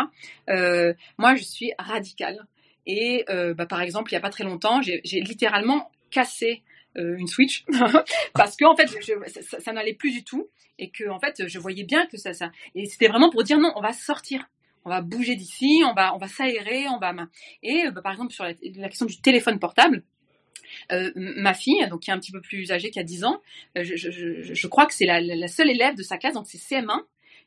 Euh, 0.50 0.94
moi, 1.18 1.36
je 1.36 1.44
suis 1.44 1.72
radicale. 1.80 2.46
Et 2.86 3.26
euh, 3.30 3.54
bah, 3.54 3.66
par 3.66 3.82
exemple, 3.82 4.12
il 4.12 4.16
y 4.16 4.18
a 4.18 4.22
pas 4.22 4.30
très 4.30 4.44
longtemps, 4.44 4.82
j'ai 4.82 5.02
littéralement 5.22 5.90
cassé 6.12 6.64
euh, 6.98 7.16
une 7.18 7.28
Switch 7.28 7.66
parce 8.34 8.56
que 8.56 8.66
en 8.66 8.76
fait, 8.76 8.88
ça 9.60 9.74
n'allait 9.74 9.94
plus 9.94 10.12
du 10.12 10.24
tout 10.24 10.50
et 10.78 10.90
que 10.90 11.10
en 11.10 11.20
fait, 11.20 11.48
je 11.48 11.60
voyais 11.60 11.84
bien 11.84 12.06
que 12.08 12.18
ça, 12.18 12.34
ça 12.34 12.52
et 12.76 12.86
c'était 12.86 13.08
vraiment 13.08 13.30
pour 13.30 13.44
dire 13.44 13.58
non, 13.58 13.72
on 13.76 13.82
va 13.82 13.94
sortir 13.94 14.46
on 14.86 14.90
va 14.90 15.02
bouger 15.02 15.36
d'ici, 15.36 15.82
on 15.86 15.94
va, 15.94 16.14
on 16.16 16.18
va 16.18 16.28
s'aérer, 16.28 16.88
on 16.90 16.98
va. 16.98 17.14
Et 17.62 17.90
bah, 17.92 18.02
par 18.02 18.12
exemple 18.12 18.34
sur 18.34 18.44
la, 18.44 18.54
question 18.54 19.06
du 19.06 19.20
téléphone 19.22 19.60
portable, 19.60 20.04
euh, 20.92 21.12
ma 21.16 21.54
fille, 21.54 21.88
donc 21.90 22.02
qui 22.02 22.10
est 22.10 22.14
un 22.14 22.20
petit 22.20 22.32
peu 22.32 22.42
plus 22.42 22.72
âgée, 22.72 22.90
qui 22.90 23.00
a 23.00 23.04
10 23.04 23.24
ans, 23.26 23.42
euh, 23.78 23.84
je, 23.84 24.68
crois 24.68 24.86
que 24.86 24.94
c'est 24.94 25.06
la, 25.06 25.22
la, 25.22 25.48
seule 25.48 25.70
élève 25.70 25.96
de 25.96 26.04
sa 26.04 26.18
classe, 26.18 26.34
donc 26.34 26.48
c'est 26.48 26.58
CM1, 26.58 27.02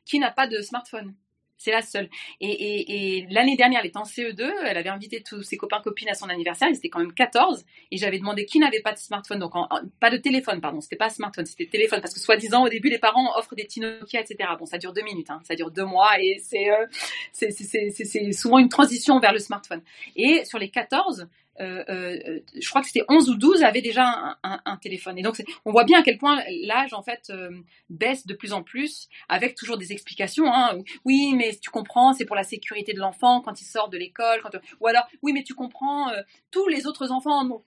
qui 0.05 0.19
n'a 0.19 0.31
pas 0.31 0.47
de 0.47 0.61
smartphone. 0.61 1.13
C'est 1.57 1.71
la 1.71 1.81
seule. 1.81 2.09
Et, 2.39 3.25
l'année 3.31 3.55
dernière, 3.55 3.81
elle 3.81 3.87
était 3.87 3.97
en 3.97 4.03
CE2, 4.03 4.49
elle 4.65 4.77
avait 4.77 4.89
invité 4.89 5.23
tous 5.23 5.41
ses 5.41 5.57
copains 5.57 5.81
copines 5.81 6.09
à 6.09 6.13
son 6.13 6.29
anniversaire, 6.29 6.67
ils 6.69 6.77
étaient 6.77 6.89
quand 6.89 6.99
même 6.99 7.13
14, 7.13 7.65
et 7.91 7.97
j'avais 7.97 8.19
demandé 8.19 8.45
qui 8.45 8.59
n'avait 8.59 8.81
pas 8.81 8.93
de 8.93 8.99
smartphone, 8.99 9.39
donc 9.39 9.53
pas 9.99 10.09
de 10.09 10.17
téléphone, 10.17 10.61
pardon, 10.61 10.81
c'était 10.81 10.95
pas 10.95 11.09
smartphone, 11.09 11.45
c'était 11.45 11.65
téléphone, 11.65 12.01
parce 12.01 12.13
que 12.13 12.19
soi-disant 12.19 12.65
au 12.65 12.69
début 12.69 12.89
les 12.89 12.99
parents 12.99 13.35
offrent 13.37 13.55
des 13.55 13.63
petits 13.63 13.81
etc. 14.13 14.49
Bon, 14.57 14.65
ça 14.65 14.77
dure 14.77 14.93
deux 14.93 15.03
minutes, 15.03 15.29
hein, 15.29 15.41
ça 15.43 15.55
dure 15.55 15.71
deux 15.71 15.85
mois, 15.85 16.19
et 16.19 16.39
c'est 16.39 16.69
euh, 16.69 16.85
c'est 17.31 18.31
souvent 18.33 18.59
une 18.59 18.69
transition 18.69 19.19
vers 19.19 19.33
le 19.33 19.39
smartphone. 19.39 19.81
Et 20.15 20.45
sur 20.45 20.59
les 20.59 20.69
14, 20.69 21.27
euh, 21.59 21.83
euh, 21.89 22.39
je 22.59 22.69
crois 22.69 22.81
que 22.81 22.87
c'était 22.87 23.05
11 23.09 23.29
ou 23.29 23.35
12 23.35 23.63
avaient 23.63 23.81
déjà 23.81 24.37
un, 24.43 24.77
téléphone. 24.77 25.17
Et 25.17 25.21
donc, 25.21 25.41
on 25.65 25.71
voit 25.71 25.83
bien 25.83 25.99
à 25.99 26.03
quel 26.03 26.17
point 26.17 26.41
l'âge, 26.63 26.93
en 26.93 27.01
fait, 27.01 27.29
euh, 27.29 27.49
baisse 27.89 28.27
de 28.27 28.33
plus 28.33 28.53
en 28.53 28.63
plus, 28.63 29.09
avec 29.27 29.55
toujours 29.55 29.77
des 29.77 29.91
explications. 29.91 30.51
Hein. 30.53 30.79
Oui, 31.05 31.33
mais 31.35 31.57
tu 31.61 31.69
comprends, 31.69 32.13
c'est 32.13 32.25
pour 32.25 32.35
la 32.35 32.43
sécurité 32.43 32.93
de 32.93 32.99
l'enfant 32.99 33.41
quand 33.41 33.59
il 33.59 33.65
sort 33.65 33.89
de 33.89 33.97
l'école. 33.97 34.41
Quand... 34.41 34.51
Ou 34.79 34.87
alors, 34.87 35.07
oui, 35.21 35.33
mais 35.33 35.43
tu 35.43 35.53
comprends, 35.53 36.09
euh, 36.09 36.21
tous 36.51 36.67
les 36.67 36.85
autres 36.85 37.11
enfants 37.11 37.39
en 37.39 37.49
ont. 37.49 37.63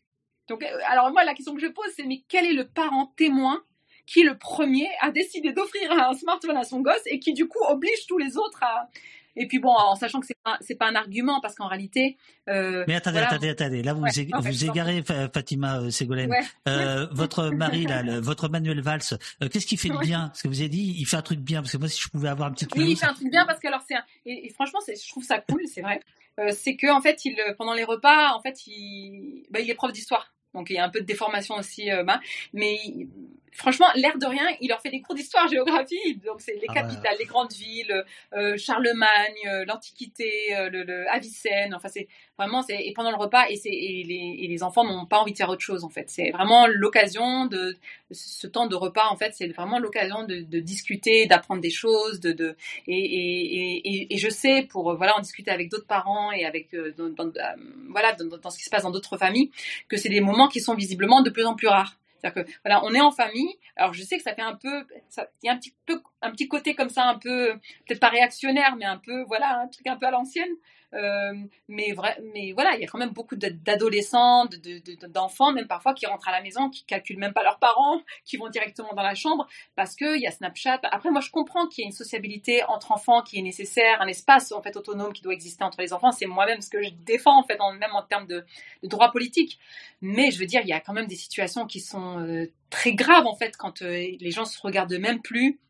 Donc, 0.48 0.62
euh, 0.62 0.78
alors 0.86 1.10
moi, 1.12 1.24
la 1.24 1.34
question 1.34 1.54
que 1.54 1.60
je 1.60 1.68
pose, 1.68 1.90
c'est 1.96 2.04
mais 2.04 2.22
quel 2.28 2.44
est 2.44 2.52
le 2.52 2.68
parent 2.68 3.12
témoin 3.16 3.62
qui, 4.06 4.22
le 4.22 4.36
premier, 4.36 4.88
a 5.00 5.10
décidé 5.10 5.52
d'offrir 5.52 5.92
un 5.92 6.14
smartphone 6.14 6.56
à 6.56 6.64
son 6.64 6.80
gosse 6.80 7.02
et 7.06 7.20
qui, 7.20 7.32
du 7.32 7.46
coup, 7.46 7.62
oblige 7.68 8.06
tous 8.08 8.18
les 8.18 8.36
autres 8.36 8.62
à 8.62 8.88
et 9.36 9.46
puis 9.46 9.58
bon, 9.58 9.70
en 9.70 9.94
sachant 9.94 10.20
que 10.20 10.26
c'est 10.26 10.38
pas 10.42 10.58
c'est 10.60 10.74
pas 10.74 10.88
un 10.88 10.94
argument 10.94 11.40
parce 11.40 11.54
qu'en 11.54 11.68
réalité. 11.68 12.16
Euh, 12.48 12.84
Mais 12.88 12.94
attendez, 12.94 13.18
voilà, 13.18 13.28
attendez, 13.28 13.48
attendez. 13.48 13.82
Là, 13.82 13.94
vous 13.94 14.02
ouais, 14.02 14.28
vous, 14.32 14.42
vous 14.42 14.64
égarez, 14.64 15.02
Fatima 15.02 15.80
euh, 15.80 15.90
Ségolène. 15.90 16.30
Ouais. 16.30 16.42
Euh, 16.68 17.06
votre 17.12 17.50
mari, 17.50 17.86
là, 17.86 18.02
le, 18.02 18.20
votre 18.20 18.48
Manuel 18.48 18.80
Valls, 18.80 19.00
euh, 19.42 19.48
qu'est-ce 19.48 19.66
qu'il 19.66 19.78
fait 19.78 19.88
de 19.88 19.98
bien? 19.98 20.30
Ce 20.34 20.42
que 20.42 20.48
vous 20.48 20.60
avez 20.60 20.68
dit, 20.68 20.96
il 20.98 21.04
fait 21.06 21.16
un 21.16 21.22
truc 21.22 21.40
bien. 21.40 21.62
Parce 21.62 21.72
que 21.72 21.78
moi, 21.78 21.88
si 21.88 22.00
je 22.00 22.08
pouvais 22.08 22.28
avoir 22.28 22.48
un 22.48 22.52
petit. 22.52 22.66
Oui, 22.76 22.92
il 22.92 22.96
fait 22.96 23.06
un 23.06 23.14
truc 23.14 23.30
bien 23.30 23.46
parce 23.46 23.60
que 23.60 23.68
alors 23.68 23.82
c'est 23.88 23.96
et, 24.26 24.46
et, 24.46 24.50
franchement, 24.50 24.80
je 24.86 25.08
trouve 25.10 25.24
ça 25.24 25.38
cool, 25.40 25.62
c'est 25.66 25.82
vrai. 25.82 26.00
C'est 26.52 26.76
que 26.76 26.90
en 26.90 27.02
fait, 27.02 27.24
il 27.24 27.36
pendant 27.58 27.74
les 27.74 27.84
repas, 27.84 28.32
en 28.32 28.40
fait, 28.40 28.66
il 28.66 29.44
bah, 29.50 29.60
il 29.60 29.70
est 29.70 29.74
prof 29.74 29.92
d'histoire. 29.92 30.32
Donc 30.54 30.70
il 30.70 30.74
y 30.74 30.78
a 30.78 30.84
un 30.84 30.88
peu 30.88 31.00
de 31.00 31.06
déformation 31.06 31.56
aussi, 31.56 31.90
euh, 31.90 32.02
bah, 32.02 32.20
mais 32.52 32.78
franchement, 33.52 33.86
l'air 33.94 34.18
de 34.18 34.26
rien, 34.26 34.46
il 34.60 34.68
leur 34.68 34.80
fait 34.80 34.90
des 34.90 35.00
cours 35.00 35.14
d'histoire-géographie. 35.14 36.16
Donc 36.24 36.40
c'est 36.40 36.54
les 36.54 36.66
ah 36.68 36.74
capitales, 36.74 37.12
ouais. 37.12 37.18
les 37.20 37.24
grandes 37.24 37.52
villes, 37.52 38.04
euh, 38.34 38.56
Charlemagne, 38.56 39.08
euh, 39.46 39.64
l'Antiquité, 39.66 40.54
euh, 40.56 40.70
le, 40.70 40.82
le, 40.84 41.08
Avicenne. 41.10 41.74
Enfin 41.74 41.88
c'est 41.88 42.08
vraiment 42.38 42.62
c'est 42.62 42.78
et 42.80 42.92
pendant 42.92 43.10
le 43.10 43.16
repas 43.16 43.46
et 43.48 43.56
c'est 43.56 43.70
et 43.70 44.04
les, 44.04 44.44
et 44.44 44.48
les 44.48 44.62
enfants 44.62 44.84
n'ont 44.84 45.06
pas 45.06 45.18
envie 45.18 45.32
de 45.32 45.36
faire 45.36 45.48
autre 45.48 45.62
chose 45.62 45.84
en 45.84 45.88
fait. 45.88 46.08
C'est 46.08 46.30
vraiment 46.30 46.66
l'occasion 46.66 47.46
de 47.46 47.76
ce 48.10 48.46
temps 48.46 48.66
de 48.66 48.74
repas 48.74 49.08
en 49.10 49.16
fait, 49.16 49.32
c'est 49.34 49.48
vraiment 49.48 49.78
l'occasion 49.78 50.24
de, 50.24 50.40
de, 50.40 50.60
discuter, 50.60 51.26
d'apprendre 51.26 51.60
des 51.60 51.70
choses, 51.70 52.20
de, 52.20 52.32
de 52.32 52.56
et, 52.86 54.14
et, 54.14 54.18
je 54.18 54.28
sais 54.28 54.66
pour 54.68 54.96
voilà 54.96 55.16
en 55.16 55.20
discuter 55.20 55.50
avec 55.50 55.70
d'autres 55.70 55.86
parents 55.86 56.32
et 56.32 56.44
avec 56.44 56.74
dans, 56.96 57.08
dans, 57.08 57.32
voilà 57.88 58.12
dans, 58.14 58.36
dans 58.36 58.50
ce 58.50 58.58
qui 58.58 58.64
se 58.64 58.70
passe 58.70 58.82
dans 58.82 58.90
d'autres 58.90 59.16
familles 59.16 59.50
que 59.88 59.96
c'est 59.96 60.08
des 60.08 60.20
moments 60.20 60.48
qui 60.48 60.60
sont 60.60 60.74
visiblement 60.74 61.22
de 61.22 61.30
plus 61.30 61.44
en 61.44 61.54
plus 61.54 61.68
rares. 61.68 61.99
C'est-à-dire 62.20 62.44
que 62.44 62.50
voilà, 62.64 62.84
on 62.84 62.92
est 62.94 63.00
en 63.00 63.10
famille. 63.10 63.58
Alors 63.76 63.92
je 63.92 64.02
sais 64.02 64.16
que 64.16 64.22
ça 64.22 64.34
fait 64.34 64.42
un 64.42 64.54
peu, 64.54 64.86
il 65.42 65.46
y 65.46 65.48
a 65.48 65.52
un 65.52 65.56
petit 65.56 65.74
peu, 65.86 66.02
un 66.22 66.30
petit 66.30 66.48
côté 66.48 66.74
comme 66.74 66.90
ça, 66.90 67.04
un 67.04 67.18
peu 67.18 67.54
peut-être 67.86 68.00
pas 68.00 68.08
réactionnaire, 68.08 68.76
mais 68.76 68.84
un 68.84 68.98
peu 68.98 69.22
voilà, 69.22 69.60
un 69.60 69.68
truc 69.68 69.86
un 69.86 69.96
peu 69.96 70.06
à 70.06 70.10
l'ancienne. 70.10 70.50
Euh, 70.92 71.32
mais 71.68 71.92
vrai, 71.92 72.18
mais 72.34 72.50
voilà, 72.52 72.74
il 72.74 72.80
y 72.80 72.84
a 72.84 72.88
quand 72.88 72.98
même 72.98 73.10
beaucoup 73.12 73.36
d'adolescents, 73.36 74.46
de- 74.46 74.56
de- 74.56 74.96
de- 74.96 75.06
d'enfants, 75.06 75.52
même 75.52 75.68
parfois 75.68 75.94
qui 75.94 76.06
rentrent 76.06 76.28
à 76.28 76.32
la 76.32 76.42
maison, 76.42 76.68
qui 76.68 76.84
calculent 76.84 77.18
même 77.18 77.32
pas 77.32 77.44
leurs 77.44 77.60
parents, 77.60 78.00
qui 78.24 78.36
vont 78.36 78.48
directement 78.48 78.92
dans 78.94 79.02
la 79.02 79.14
chambre 79.14 79.46
parce 79.76 79.94
que 79.94 80.16
il 80.16 80.22
y 80.22 80.26
a 80.26 80.32
Snapchat. 80.32 80.80
Après, 80.82 81.10
moi, 81.10 81.20
je 81.20 81.30
comprends 81.30 81.66
qu'il 81.68 81.82
y 81.82 81.84
ait 81.84 81.90
une 81.90 81.94
sociabilité 81.96 82.64
entre 82.64 82.90
enfants 82.92 83.22
qui 83.22 83.38
est 83.38 83.42
nécessaire, 83.42 84.00
un 84.00 84.08
espace 84.08 84.50
en 84.52 84.62
fait 84.62 84.76
autonome 84.76 85.12
qui 85.12 85.22
doit 85.22 85.32
exister 85.34 85.62
entre 85.64 85.80
les 85.80 85.92
enfants. 85.92 86.10
C'est 86.10 86.26
moi-même 86.26 86.60
ce 86.60 86.70
que 86.70 86.82
je 86.82 86.90
défends 86.90 87.38
en 87.38 87.44
fait, 87.44 87.58
même 87.78 87.94
en 87.94 88.02
termes 88.02 88.26
de, 88.26 88.44
de 88.82 88.88
droit 88.88 89.12
politique. 89.12 89.58
Mais 90.00 90.30
je 90.30 90.38
veux 90.38 90.46
dire, 90.46 90.60
il 90.62 90.68
y 90.68 90.72
a 90.72 90.80
quand 90.80 90.92
même 90.92 91.06
des 91.06 91.16
situations 91.16 91.66
qui 91.66 91.80
sont 91.80 92.18
euh, 92.20 92.46
très 92.70 92.94
graves 92.94 93.26
en 93.26 93.34
fait 93.36 93.56
quand 93.56 93.82
euh, 93.82 94.06
les 94.18 94.30
gens 94.30 94.44
se 94.44 94.58
regardent 94.60 94.92
même 94.98 95.20
plus. 95.22 95.60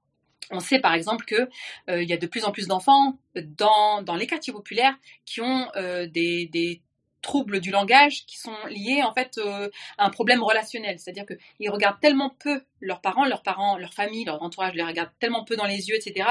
On 0.50 0.60
sait 0.60 0.80
par 0.80 0.94
exemple 0.94 1.24
que 1.24 1.48
euh, 1.88 2.02
il 2.02 2.08
y 2.08 2.12
a 2.12 2.16
de 2.16 2.26
plus 2.26 2.44
en 2.44 2.52
plus 2.52 2.66
d'enfants 2.66 3.18
dans, 3.36 4.02
les 4.16 4.26
quartiers 4.26 4.52
populaires 4.52 4.96
qui 5.24 5.40
ont 5.40 5.68
euh, 5.76 6.06
des, 6.06 6.46
des 6.46 6.82
troubles 7.22 7.60
du 7.60 7.70
langage 7.70 8.24
qui 8.26 8.38
sont 8.38 8.56
liés 8.68 9.02
en 9.02 9.12
fait 9.12 9.38
euh, 9.38 9.68
à 9.98 10.06
un 10.06 10.10
problème 10.10 10.42
relationnel, 10.42 10.98
c'est-à-dire 10.98 11.24
qu'ils 11.26 11.70
regardent 11.70 12.00
tellement 12.00 12.34
peu 12.38 12.62
leurs 12.80 13.00
parents, 13.00 13.24
leurs 13.24 13.42
parents, 13.42 13.76
leur 13.76 13.92
famille, 13.92 14.24
leur 14.24 14.42
entourage 14.42 14.74
les 14.74 14.82
regardent 14.82 15.12
tellement 15.18 15.44
peu 15.44 15.56
dans 15.56 15.66
les 15.66 15.88
yeux, 15.88 15.96
etc., 15.96 16.28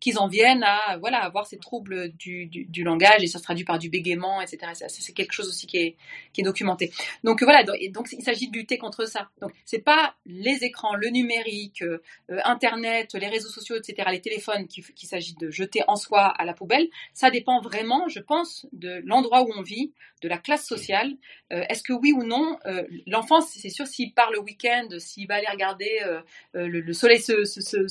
qu'ils 0.00 0.18
en 0.18 0.28
viennent 0.28 0.64
à 0.64 0.98
voilà 0.98 1.18
avoir 1.18 1.46
ces 1.46 1.58
troubles 1.58 2.10
du, 2.12 2.46
du, 2.46 2.82
langage 2.84 3.22
et 3.22 3.26
ça 3.26 3.38
se 3.38 3.44
traduit 3.44 3.64
par 3.64 3.78
du 3.78 3.88
bégaiement, 3.90 4.40
etc. 4.40 4.72
C'est 4.88 5.12
quelque 5.12 5.32
chose 5.32 5.48
aussi 5.48 5.66
qui 5.66 5.78
est, 5.78 5.96
qui 6.32 6.40
est 6.40 6.44
documenté. 6.44 6.92
Donc 7.24 7.42
voilà, 7.42 7.62
donc, 7.64 8.08
il 8.12 8.22
s'agit 8.22 8.48
de 8.48 8.56
lutter 8.56 8.78
contre 8.78 9.06
ça. 9.06 9.28
Donc 9.40 9.52
c'est 9.64 9.84
pas 9.84 10.14
les 10.26 10.64
écrans, 10.64 10.94
le 10.94 11.08
numérique, 11.08 11.82
euh, 11.82 12.00
Internet, 12.44 13.14
les 13.14 13.28
réseaux 13.28 13.48
sociaux, 13.48 13.76
etc., 13.76 14.08
les 14.10 14.20
téléphones 14.20 14.66
qu'il 14.66 14.84
qu'il 14.84 15.08
s'agit 15.08 15.34
de 15.34 15.50
jeter 15.50 15.82
en 15.88 15.96
soi 15.96 16.26
à 16.26 16.44
la 16.44 16.54
poubelle. 16.54 16.88
Ça 17.14 17.30
dépend 17.30 17.60
vraiment, 17.60 18.08
je 18.08 18.20
pense, 18.20 18.66
de 18.72 19.02
l'endroit 19.04 19.42
où 19.42 19.52
on 19.56 19.62
vit, 19.62 19.92
de 20.22 20.28
la 20.28 20.38
classe 20.38 20.66
sociale. 20.66 21.12
Euh, 21.52 21.64
Est-ce 21.68 21.82
que 21.82 21.92
oui 21.92 22.12
ou 22.12 22.24
non, 22.24 22.58
euh, 22.66 22.84
l'enfant, 23.06 23.40
c'est 23.40 23.68
sûr, 23.68 23.86
s'il 23.86 24.14
part 24.14 24.30
le 24.30 24.40
week-end, 24.40 24.88
s'il 24.98 25.26
va 25.26 25.36
aller 25.36 25.48
regarder 25.50 25.91
euh, 26.02 26.20
euh, 26.54 26.66
le, 26.66 26.80
le 26.80 26.92
soleil 26.92 27.20
se, 27.20 27.44
se, 27.44 27.60
se, 27.60 27.86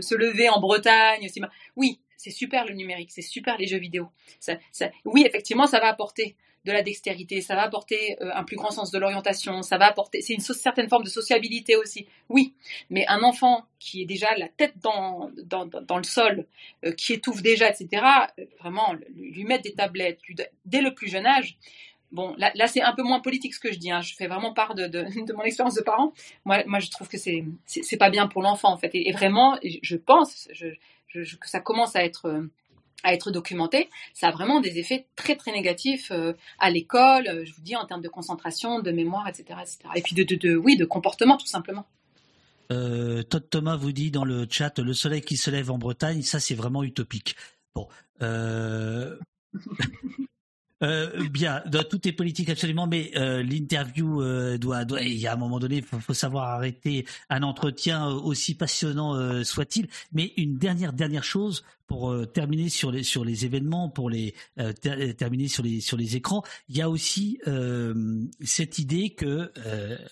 se, 0.00 0.14
lever 0.14 0.48
en 0.48 0.60
Bretagne, 0.60 1.28
va- 1.40 1.50
oui, 1.76 2.00
c'est 2.16 2.30
super 2.30 2.64
le 2.64 2.74
numérique, 2.74 3.10
c'est 3.12 3.22
super 3.22 3.56
les 3.58 3.66
jeux 3.66 3.78
vidéo. 3.78 4.08
Oui, 5.04 5.24
effectivement, 5.26 5.66
ça 5.66 5.78
va 5.80 5.88
apporter 5.88 6.36
de 6.64 6.72
la 6.72 6.82
dextérité, 6.82 7.40
ça 7.42 7.54
va 7.54 7.62
apporter 7.62 8.20
euh, 8.20 8.30
un 8.34 8.42
plus 8.42 8.56
grand 8.56 8.72
sens 8.72 8.90
de 8.90 8.98
l'orientation, 8.98 9.62
ça 9.62 9.78
va 9.78 9.86
apporter, 9.86 10.20
c'est 10.20 10.34
une 10.34 10.40
certaine 10.40 10.88
forme 10.88 11.04
de 11.04 11.08
sociabilité 11.08 11.76
aussi, 11.76 12.08
oui. 12.28 12.54
Mais 12.90 13.06
un 13.06 13.22
enfant 13.22 13.66
qui 13.78 14.02
est 14.02 14.06
déjà 14.06 14.34
la 14.36 14.48
tête 14.48 14.74
dans, 14.82 15.30
dans, 15.44 15.66
dans, 15.66 15.98
le 15.98 16.02
sol, 16.02 16.44
qui 16.96 17.12
étouffe 17.12 17.40
déjà, 17.40 17.70
etc., 17.70 18.02
vraiment, 18.58 18.96
lui 19.14 19.44
mettre 19.44 19.62
des 19.62 19.74
tablettes 19.74 20.18
dès 20.64 20.80
le 20.80 20.92
plus 20.92 21.08
jeune 21.08 21.26
âge, 21.26 21.56
Bon, 22.12 22.34
là, 22.38 22.52
là 22.54 22.66
c'est 22.68 22.82
un 22.82 22.94
peu 22.94 23.02
moins 23.02 23.20
politique 23.20 23.54
ce 23.54 23.60
que 23.60 23.72
je 23.72 23.78
dis. 23.78 23.90
Hein. 23.90 24.00
Je 24.00 24.14
fais 24.14 24.26
vraiment 24.28 24.52
part 24.54 24.74
de, 24.74 24.86
de, 24.86 25.04
de 25.26 25.32
mon 25.32 25.42
expérience 25.42 25.74
de 25.74 25.82
parent. 25.82 26.12
Moi, 26.44 26.62
moi, 26.66 26.78
je 26.80 26.90
trouve 26.90 27.08
que 27.08 27.18
c'est 27.18 27.44
c'est 27.66 27.96
pas 27.96 28.10
bien 28.10 28.26
pour 28.28 28.42
l'enfant 28.42 28.72
en 28.72 28.78
fait. 28.78 28.90
Et, 28.94 29.08
et 29.08 29.12
vraiment, 29.12 29.58
je 29.82 29.96
pense 29.96 30.48
je, 30.52 30.68
je, 31.08 31.22
je- 31.24 31.36
que 31.36 31.48
ça 31.48 31.60
commence 31.60 31.96
à 31.96 32.04
être 32.04 32.42
à 33.02 33.12
être 33.12 33.30
documenté. 33.30 33.88
Ça 34.14 34.28
a 34.28 34.30
vraiment 34.32 34.60
des 34.60 34.78
effets 34.78 35.06
très 35.16 35.36
très 35.36 35.52
négatifs 35.52 36.10
euh, 36.10 36.32
à 36.58 36.70
l'école. 36.70 37.28
euh, 37.28 37.44
Je 37.44 37.52
vous 37.54 37.60
dis 37.60 37.76
en 37.76 37.84
termes 37.86 38.00
de 38.02 38.08
concentration, 38.08 38.80
de 38.80 38.90
mémoire, 38.90 39.28
etc., 39.28 39.44
etc. 39.62 39.78
Et 39.94 40.02
puis 40.02 40.16
de, 40.16 40.22
de, 40.24 40.34
de 40.34 40.56
oui, 40.56 40.76
de 40.76 40.84
comportement 40.84 41.36
tout 41.36 41.46
simplement. 41.46 41.86
Euh, 42.72 43.22
Todd 43.22 43.48
Thomas 43.48 43.76
vous 43.76 43.92
dit 43.92 44.10
dans 44.10 44.24
le 44.24 44.46
chat 44.50 44.76
le 44.78 44.92
soleil 44.92 45.20
qui 45.20 45.36
se 45.36 45.50
lève 45.50 45.70
en 45.70 45.78
Bretagne, 45.78 46.22
ça 46.22 46.40
c'est 46.40 46.54
vraiment 46.56 46.82
utopique. 46.82 47.36
Bon, 47.74 47.86
euh... 50.82 51.28
bien, 51.28 51.62
dans- 51.66 51.84
tout 51.84 52.06
est 52.06 52.12
politique 52.12 52.48
absolument, 52.50 52.86
mais 52.86 53.10
euh, 53.16 53.42
l'interview 53.42 54.22
euh, 54.22 54.58
doit, 54.58 54.84
il 55.00 55.14
y 55.14 55.26
a 55.26 55.32
un 55.32 55.36
moment 55.36 55.58
donné, 55.58 55.76
il 55.76 55.82
faut, 56.00 56.14
savoir 56.14 56.48
arrêter 56.48 57.06
un 57.30 57.42
entretien 57.42 58.06
aussi 58.08 58.54
passionnant 58.54 59.44
soit-il. 59.44 59.88
Mais 60.12 60.32
une 60.36 60.56
dernière 60.58 60.92
dernière 60.92 61.24
chose 61.24 61.64
pour 61.86 62.14
terminer 62.32 62.68
sur 62.68 62.90
les 62.90 63.04
sur 63.04 63.24
les 63.24 63.44
événements, 63.44 63.88
pour 63.88 64.10
les 64.10 64.34
ter- 64.80 65.14
terminer 65.16 65.46
sur 65.48 65.62
les 65.62 65.80
sur 65.80 65.96
les 65.96 66.16
écrans, 66.16 66.42
il 66.68 66.76
y 66.76 66.82
a 66.82 66.90
aussi 66.90 67.38
cette 68.40 68.78
idée 68.78 69.10
que 69.10 69.52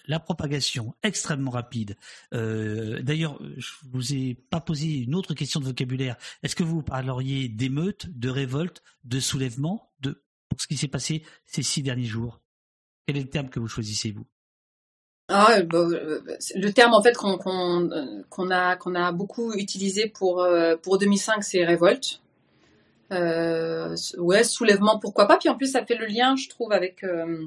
la 0.06 0.20
propagation 0.20 0.94
extrêmement 1.02 1.50
rapide. 1.50 1.96
D'ailleurs, 2.32 3.40
je 3.56 3.70
vous 3.90 4.14
ai 4.14 4.34
pas 4.50 4.60
posé 4.60 4.98
une 5.02 5.14
autre 5.14 5.34
question 5.34 5.60
de 5.60 5.64
vocabulaire. 5.64 6.16
Est-ce 6.42 6.54
que 6.56 6.64
vous 6.64 6.82
parleriez 6.82 7.48
d'émeutes, 7.48 8.06
de 8.16 8.28
révoltes, 8.28 8.82
de 9.04 9.18
soulèvements, 9.20 9.90
de 10.00 10.22
pour 10.54 10.62
ce 10.62 10.68
qui 10.68 10.76
s'est 10.76 10.88
passé 10.88 11.22
ces 11.44 11.62
six 11.62 11.82
derniers 11.82 12.04
jours 12.04 12.40
Quel 13.06 13.16
est 13.16 13.22
le 13.22 13.28
terme 13.28 13.48
que 13.48 13.60
vous 13.60 13.68
choisissez 13.68 14.12
vous? 14.12 14.26
Ah, 15.28 15.62
bah, 15.62 15.78
euh, 15.78 16.20
le 16.54 16.70
terme 16.70 16.92
en 16.92 17.02
fait 17.02 17.16
qu'on 17.16 17.38
euh, 17.90 18.50
a 18.50 19.12
beaucoup 19.12 19.52
utilisé 19.54 20.08
pour 20.08 20.42
euh, 20.42 20.76
pour 20.76 20.98
2005, 20.98 21.42
c'est 21.42 21.64
révolte. 21.64 22.20
Euh, 23.12 23.96
ouais, 24.18 24.44
soulèvement, 24.44 24.98
pourquoi 24.98 25.26
pas. 25.26 25.38
Puis 25.38 25.48
en 25.48 25.56
plus, 25.56 25.72
ça 25.72 25.84
fait 25.84 25.94
le 25.94 26.06
lien, 26.06 26.36
je 26.36 26.48
trouve, 26.48 26.72
avec 26.72 27.04
euh, 27.04 27.46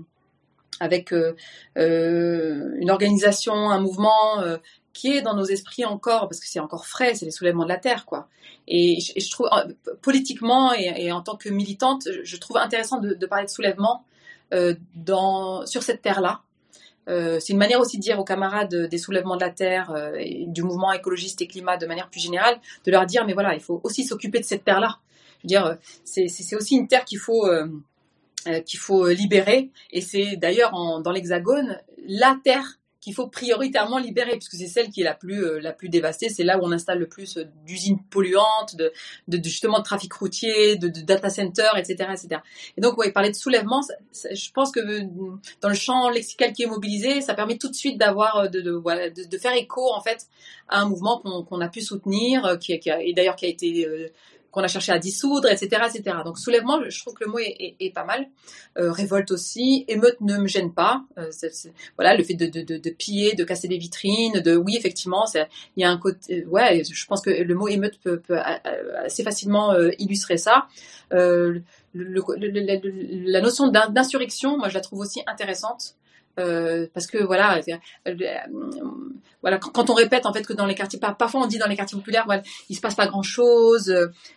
euh, 0.81 1.33
euh, 1.77 2.75
une 2.79 2.89
organisation, 2.89 3.53
un 3.53 3.79
mouvement 3.79 4.41
euh, 4.41 4.57
qui 4.97 5.13
est 5.13 5.21
dans 5.21 5.35
nos 5.35 5.45
esprits 5.45 5.85
encore, 5.85 6.27
parce 6.27 6.39
que 6.39 6.47
c'est 6.47 6.59
encore 6.59 6.87
frais, 6.87 7.13
c'est 7.15 7.25
les 7.25 7.31
soulèvements 7.31 7.63
de 7.63 7.69
la 7.69 7.77
terre, 7.77 8.05
quoi. 8.05 8.27
Et 8.67 8.99
je, 8.99 9.29
trouve, 9.29 9.47
euh, 9.53 9.95
politiquement 10.01 10.73
et, 10.73 11.11
en 11.11 11.21
tant 11.21 11.35
que 11.35 11.49
militante, 11.49 12.07
je, 12.23 12.37
trouve 12.37 12.57
intéressant 12.57 12.99
de, 12.99 13.25
parler 13.25 13.45
de 13.45 13.51
soulèvement 13.51 14.03
euh, 14.53 14.73
dans 14.95 15.65
sur 15.65 15.83
cette 15.83 16.01
terre-là. 16.01 16.41
Euh, 17.07 17.39
c'est 17.39 17.53
une 17.53 17.59
manière 17.59 17.79
aussi 17.79 17.97
de 17.97 18.01
dire 18.01 18.19
aux 18.19 18.25
camarades 18.25 18.75
des 18.89 18.97
soulèvements 18.97 19.37
de 19.37 19.41
la 19.41 19.49
terre 19.49 19.91
euh, 19.91 20.15
et 20.17 20.45
du 20.47 20.61
mouvement 20.61 20.91
écologiste 20.91 21.41
et 21.41 21.47
climat 21.47 21.77
de 21.77 21.85
manière 21.85 22.09
plus 22.09 22.19
générale, 22.19 22.59
de 22.85 22.91
leur 22.91 23.05
dire 23.05 23.25
mais 23.25 23.33
voilà, 23.33 23.53
il 23.53 23.61
faut 23.61 23.79
aussi 23.83 24.03
s'occuper 24.03 24.39
de 24.39 24.45
cette 24.45 24.65
terre-là. 24.65 24.99
Je 25.37 25.43
veux 25.43 25.47
dire, 25.47 25.65
euh, 25.65 25.75
c'est 26.03 26.55
aussi 26.55 26.75
une 26.75 26.87
terre 26.87 27.05
qu'il 27.05 27.19
faut 27.19 27.45
euh, 27.45 27.67
euh, 28.47 28.61
qu'il 28.61 28.79
faut 28.79 29.07
libérer 29.07 29.69
et 29.91 30.01
c'est 30.01 30.35
d'ailleurs 30.35 30.71
dans 30.71 31.11
l'Hexagone 31.11 31.79
la 32.07 32.37
terre 32.43 32.76
qu'il 33.07 33.15
faut 33.15 33.27
prioritairement 33.27 33.99
libérer 33.99 34.33
puisque 34.33 34.55
c'est 34.55 34.67
celle 34.67 34.89
qui 34.89 34.99
est 34.99 35.05
la 35.05 35.13
plus 35.13 35.41
euh, 35.41 35.61
la 35.61 35.71
plus 35.71 35.87
dévastée. 35.87 36.27
C'est 36.27 36.43
là 36.43 36.57
où 36.57 36.61
on 36.63 36.73
installe 36.73 36.99
le 36.99 37.07
plus 37.07 37.37
euh, 37.37 37.45
d'usines 37.65 37.99
polluantes, 38.09 38.75
de, 38.75 38.91
justement 39.41 39.79
de 39.79 39.83
trafic 39.83 40.11
routier, 40.11 40.75
de, 40.75 40.89
data 40.89 41.29
centers, 41.29 41.77
etc., 41.77 42.09
etc. 42.11 42.41
Et 42.75 42.81
donc, 42.81 42.97
ouais, 42.97 43.13
parler 43.13 43.29
de 43.29 43.35
soulèvement, 43.35 43.79
je 44.11 44.51
pense 44.51 44.73
que 44.73 44.81
euh, 44.81 45.05
dans 45.61 45.69
le 45.69 45.75
champ 45.75 46.09
lexical 46.09 46.51
qui 46.51 46.63
est 46.63 46.67
mobilisé, 46.67 47.21
ça 47.21 47.33
permet 47.33 47.57
tout 47.57 47.69
de 47.69 47.75
suite 47.75 47.97
d'avoir 47.97 48.49
de, 48.49 48.59
de, 48.59 49.37
faire 49.37 49.53
écho 49.53 49.89
en 49.93 50.01
fait 50.01 50.27
à 50.67 50.81
un 50.81 50.89
mouvement 50.89 51.21
qu'on 51.21 51.61
a 51.61 51.69
pu 51.69 51.79
soutenir, 51.79 52.59
qui, 52.59 52.73
et 52.73 53.13
d'ailleurs 53.13 53.37
qui 53.37 53.45
a 53.45 53.49
été 53.49 53.87
qu'on 54.51 54.61
a 54.61 54.67
cherché 54.67 54.91
à 54.91 54.99
dissoudre, 54.99 55.49
etc., 55.49 55.83
etc. 55.93 56.17
Donc 56.25 56.39
soulèvement, 56.39 56.79
je 56.89 56.99
trouve 57.01 57.13
que 57.13 57.23
le 57.25 57.29
mot 57.31 57.39
est, 57.39 57.55
est- 57.59 57.75
est 57.79 57.89
pas 57.93 58.05
mal. 58.05 58.27
Euh, 58.77 58.91
révolte 58.91 59.31
aussi, 59.31 59.85
émeute 59.87 60.19
ne 60.21 60.37
me 60.37 60.47
gêne 60.47 60.73
pas. 60.73 61.03
Euh, 61.17 61.27
c'est- 61.31 61.53
c'est- 61.53 61.73
voilà, 61.97 62.15
le 62.15 62.23
fait 62.23 62.33
de, 62.35 62.45
de, 62.47 62.61
de, 62.61 62.77
de 62.77 62.89
piller, 62.89 63.33
de 63.33 63.43
casser 63.43 63.67
des 63.67 63.77
vitrines, 63.77 64.39
de 64.41 64.55
oui 64.55 64.75
effectivement, 64.77 65.25
il 65.35 65.81
y 65.81 65.83
a 65.83 65.89
un 65.91 65.97
côté, 65.97 66.45
ouais, 66.45 66.83
je 66.83 67.05
pense 67.05 67.21
que 67.21 67.29
le 67.29 67.55
mot 67.55 67.67
émeute 67.67 67.99
peut, 68.01 68.19
peut 68.19 68.37
assez 68.39 69.23
facilement 69.23 69.73
euh, 69.73 69.89
illustrer 69.99 70.37
ça. 70.37 70.67
Euh, 71.13 71.59
le- 71.93 72.05
le- 72.37 72.49
le- 72.49 73.31
la 73.31 73.41
notion 73.41 73.67
d'in- 73.67 73.89
d'insurrection, 73.89 74.57
moi 74.57 74.69
je 74.69 74.75
la 74.75 74.81
trouve 74.81 74.99
aussi 74.99 75.21
intéressante. 75.27 75.95
Euh, 76.39 76.87
parce 76.93 77.07
que 77.07 77.17
voilà, 77.23 77.57
euh, 77.57 77.77
euh, 78.07 78.13
voilà, 79.41 79.57
quand, 79.57 79.89
on 79.89 79.93
répète 79.93 80.25
en 80.25 80.33
fait 80.33 80.45
que 80.45 80.53
dans 80.53 80.65
les 80.65 80.75
quartiers, 80.75 80.99
par- 80.99 81.17
parfois 81.17 81.41
on 81.41 81.47
dit 81.47 81.57
dans 81.57 81.67
les 81.67 81.75
quartiers 81.75 81.97
populaires, 81.97 82.25
voilà, 82.25 82.43
il 82.69 82.75
se 82.75 82.81
passe 82.81 82.95
pas 82.95 83.07
grand 83.07 83.23
chose. 83.23 83.93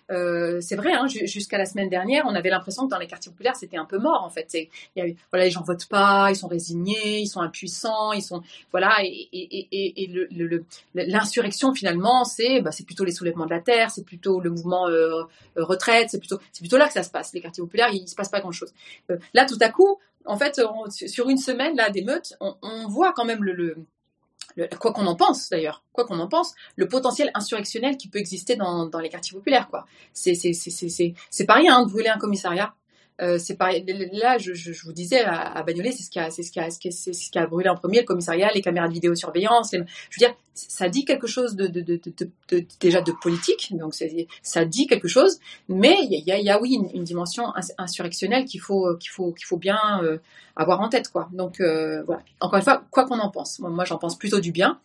c'est 0.09 0.77
vrai, 0.77 0.93
hein, 0.93 1.07
ju- 1.07 1.27
jusqu'à 1.27 1.59
la 1.59 1.67
semaine 1.67 1.89
dernière, 1.89 2.25
on 2.27 2.35
avait 2.35 2.49
l'impression 2.49 2.87
que 2.87 2.91
dans 2.91 2.99
les 2.99 3.07
quartiers 3.07 3.31
populaires 3.31 3.57
c'était 3.57 3.77
un 3.77 3.85
peu 3.85 3.99
mort 3.99 4.23
en 4.25 4.31
fait. 4.31 4.49
Il 4.97 5.17
voilà, 5.31 5.45
les 5.45 5.51
gens 5.51 5.63
votent 5.63 5.89
pas, 5.89 6.29
ils 6.31 6.37
sont 6.37 6.49
résignés, 6.49 7.21
ils 7.21 7.29
sont 7.29 7.41
impuissants, 7.41 8.13
ils 8.13 8.23
sont 8.23 8.43
voilà, 8.71 8.97
et, 9.03 10.11
l'insurrection 10.95 11.75
finalement, 11.75 12.25
c'est 12.25 12.63
bah, 12.63 12.73
c'est 12.73 12.85
plutôt 12.85 13.05
les 13.05 13.13
soulèvements 13.13 13.47
de 13.47 13.51
la 13.51 13.61
terre, 13.61 13.91
c'est 13.91 14.05
plutôt 14.05 14.41
le 14.41 14.51
mouvement 14.51 14.87
retraite, 15.57 16.09
c'est 16.11 16.21
plutôt 16.21 16.79
là 16.79 16.87
que 16.87 16.95
ça 16.95 17.03
se 17.03 17.11
passe. 17.11 17.33
Les 17.35 17.41
quartiers 17.41 17.63
populaires, 17.63 17.91
il 17.93 18.09
se 18.09 18.15
passe 18.15 18.31
pas 18.31 18.41
grand 18.41 18.53
chose. 18.53 18.73
là, 19.35 19.45
tout 19.45 19.59
à 19.61 19.69
coup, 19.69 19.99
en 20.27 20.37
fait, 20.37 20.61
sur 20.91 21.29
une 21.29 21.39
semaine 21.39 21.77
là 21.77 21.91
d'émeutes, 21.91 22.35
on, 22.41 22.55
on 22.63 22.89
voit 22.89 23.13
quand 23.13 23.25
même 23.25 23.43
le, 23.43 23.77
quoi 24.79 24.93
qu'on 24.93 25.07
en 25.07 25.17
pense 25.17 25.49
d'ailleurs, 25.49 25.83
quoi 25.93 26.05
qu'on 26.05 26.19
en 26.19 26.29
pense, 26.29 26.55
le 26.77 26.89
potentiel 26.89 27.31
insurrectionnel 27.35 27.97
qui 27.97 28.09
peut 28.09 28.19
exister 28.19 28.57
dans, 28.57 28.87
dans 28.87 29.01
les 29.01 29.09
quartiers 29.09 29.37
populaires, 29.37 29.69
quoi. 29.69 29.87
C'est 30.13 31.47
pas 31.47 31.55
rien 31.55 31.77
hein, 31.77 31.85
de 31.85 31.91
brûler 31.91 32.09
un 32.09 32.19
commissariat. 32.19 32.75
Euh, 33.21 33.39
c'est 33.39 33.57
pareil. 33.57 33.85
Là, 34.13 34.39
je, 34.39 34.53
vous 34.85 34.93
disais 34.93 35.21
à, 35.21 35.41
à 35.41 35.63
Bagnolet, 35.63 35.93
c'est 35.93 36.03
ce 36.03 36.11
qui 37.31 37.39
a, 37.39 37.47
brûlé 37.47 37.69
en 37.69 37.77
premier, 37.77 38.01
le 38.01 38.07
commissariat, 38.07 38.51
les 38.55 38.63
caméras 38.63 38.89
de 38.89 38.95
vidéosurveillance. 38.95 39.73
Je 39.73 39.79
veux 39.79 39.87
dire, 40.19 40.35
ça 40.55 40.89
dit 40.89 41.05
quelque 41.05 41.27
chose 41.27 41.55
déjà 41.55 43.01
de 43.03 43.13
politique, 43.23 43.77
donc 43.77 43.95
ça 44.43 44.65
dit 44.65 44.87
quelque 44.87 45.09
chose, 45.09 45.39
mais 45.69 45.97
il 46.03 46.23
y 46.27 46.51
a, 46.51 46.61
oui 46.61 46.79
une, 46.95 47.05
dimension 47.05 47.53
insurrectionnelle 47.79 48.45
qu'il 48.45 48.61
faut, 48.61 48.99
bien 49.59 49.79
euh, 50.03 50.19
avoir 50.57 50.81
en 50.81 50.89
tête. 50.89 51.11
Donc 51.33 51.61
euh. 51.61 52.03
Encore 52.41 52.59
une 52.59 52.65
fois, 52.65 52.85
quoi 52.91 53.07
qu'on 53.07 53.19
en 53.19 53.31
pense, 53.31 53.59
moi 53.59 53.85
j'en 53.85 53.99
pense 53.99 54.19
plutôt 54.19 54.41
du 54.41 54.53
bien, 54.53 54.79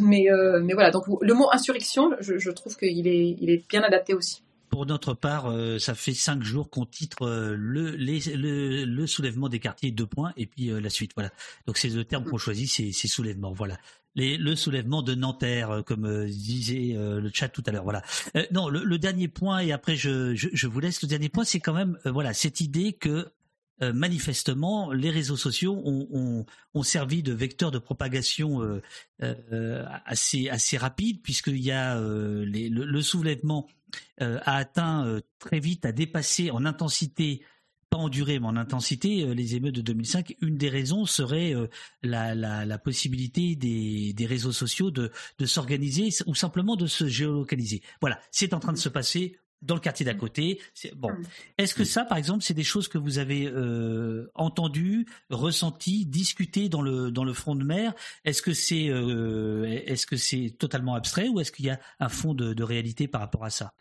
mais 0.00 0.28
voilà. 0.72 0.90
Donc 0.90 1.04
le 1.20 1.34
mot 1.34 1.48
insurrection, 1.52 2.10
je, 2.20 2.50
trouve 2.50 2.76
qu'il 2.76 3.08
est, 3.08 3.36
il 3.40 3.50
est 3.50 3.68
bien 3.68 3.82
adapté 3.82 4.14
aussi 4.14 4.43
pour 4.74 4.86
notre 4.86 5.14
part, 5.14 5.46
euh, 5.46 5.78
ça 5.78 5.94
fait 5.94 6.14
cinq 6.14 6.42
jours 6.42 6.68
qu'on 6.68 6.84
titre 6.84 7.28
euh, 7.28 7.54
le, 7.56 7.94
le, 7.94 9.06
soulèvement 9.06 9.48
des 9.48 9.60
quartiers 9.60 9.92
deux 9.92 10.04
points 10.04 10.32
et 10.36 10.46
puis 10.46 10.68
euh, 10.68 10.80
la 10.80 10.90
suite. 10.90 11.12
Voilà. 11.14 11.30
Donc 11.68 11.78
c'est 11.78 11.90
le 11.90 12.04
terme 12.04 12.24
qu'on 12.24 12.38
choisit, 12.38 12.68
c'est, 12.68 13.06
soulèvement. 13.06 13.52
Voilà. 13.52 13.78
Le 14.16 14.56
soulèvement 14.56 15.02
de 15.02 15.14
Nanterre, 15.14 15.84
comme 15.86 16.26
disait 16.26 16.96
le 16.96 17.30
chat 17.32 17.48
tout 17.48 17.62
à 17.66 17.70
l'heure. 17.70 17.84
Voilà. 17.84 18.02
non, 18.50 18.68
le, 18.68 18.98
dernier 18.98 19.28
point 19.28 19.60
et 19.60 19.70
après 19.70 19.94
je, 19.94 20.34
je, 20.34 20.66
vous 20.66 20.80
laisse. 20.80 21.00
Le 21.02 21.08
dernier 21.08 21.28
point, 21.28 21.44
c'est 21.44 21.60
quand 21.60 21.72
même 21.72 21.96
voilà 22.04 22.34
cette 22.34 22.60
idée 22.60 22.94
que 22.94 23.28
manifestement, 23.80 24.92
les 24.92 25.10
réseaux 25.10 25.36
sociaux 25.36 25.80
ont, 25.84 26.46
ont, 26.74 26.82
servi 26.82 27.22
de 27.24 27.32
vecteur 27.32 27.72
de 27.72 27.78
propagation 27.78 28.60
assez, 30.04 30.48
assez 30.48 30.76
rapide, 30.76 31.20
puisqu'il 31.22 31.60
y 31.60 31.72
a 31.72 32.00
le, 32.00 33.02
soulèvement 33.02 33.68
a 34.18 34.56
atteint 34.56 35.06
euh, 35.06 35.20
très 35.38 35.60
vite, 35.60 35.84
a 35.84 35.92
dépassé 35.92 36.50
en 36.50 36.64
intensité 36.64 37.42
pas 37.90 37.98
en 37.98 38.08
durée, 38.08 38.40
mais 38.40 38.46
en 38.46 38.56
intensité, 38.56 39.22
euh, 39.22 39.34
les 39.34 39.54
émeutes 39.54 39.74
de 39.74 39.80
2005, 39.80 40.36
une 40.40 40.56
des 40.56 40.68
raisons 40.68 41.06
serait 41.06 41.54
la, 42.02 42.78
possibilité 42.78 43.54
des, 43.54 44.26
réseaux 44.26 44.52
sociaux 44.52 44.90
de 44.90 45.10
s'organiser 45.44 46.08
ou 46.26 46.34
simplement 46.34 46.76
de 46.76 46.86
se 46.86 47.06
géolocaliser. 47.06 47.82
Voilà, 48.00 48.20
c'est 48.30 48.52
en 48.52 48.60
train 48.60 48.72
de 48.72 48.78
se 48.78 48.88
passer 48.88 49.36
dans 49.64 49.74
le 49.74 49.80
quartier 49.80 50.06
d'à 50.06 50.14
côté. 50.14 50.60
Bon, 50.96 51.10
mm. 51.10 51.22
est-ce 51.58 51.74
que 51.74 51.84
ça, 51.84 52.04
par 52.04 52.18
exemple, 52.18 52.44
c'est 52.44 52.54
des 52.54 52.64
choses 52.64 52.88
que 52.88 52.98
vous 52.98 53.18
avez 53.18 53.46
euh, 53.46 54.30
entendues, 54.34 55.06
ressenties, 55.30 56.06
discutées 56.06 56.68
dans 56.68 56.82
le 56.82 57.10
dans 57.10 57.24
le 57.24 57.32
front 57.32 57.54
de 57.54 57.64
mer? 57.64 57.94
Est-ce 58.24 58.42
que 58.42 58.52
c'est 58.52 58.88
euh, 58.88 59.64
est-ce 59.86 60.06
que 60.06 60.16
c'est 60.16 60.54
totalement 60.58 60.94
abstrait 60.94 61.28
ou 61.28 61.40
est-ce 61.40 61.52
qu'il 61.52 61.66
y 61.66 61.70
a 61.70 61.80
un 61.98 62.08
fond 62.08 62.34
de, 62.34 62.52
de, 62.52 62.62
réalité 62.62 63.08
par 63.08 63.20
rapport 63.20 63.44
à 63.44 63.50
ça? 63.50 63.72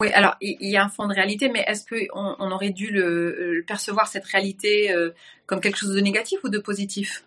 Oui, 0.00 0.08
alors 0.12 0.36
il 0.40 0.70
y 0.70 0.76
a 0.76 0.84
un 0.84 0.88
fond 0.88 1.06
de 1.06 1.14
réalité, 1.14 1.48
mais 1.48 1.64
est-ce 1.66 1.84
qu'on 1.86 2.36
on 2.38 2.50
aurait 2.50 2.70
dû 2.70 2.90
le, 2.90 3.62
percevoir 3.66 4.08
cette 4.08 4.24
réalité 4.24 4.90
euh, 4.92 5.10
comme 5.46 5.60
quelque 5.60 5.78
chose 5.78 5.94
de 5.94 6.00
négatif 6.00 6.40
ou 6.42 6.48
de 6.48 6.58
positif? 6.58 7.24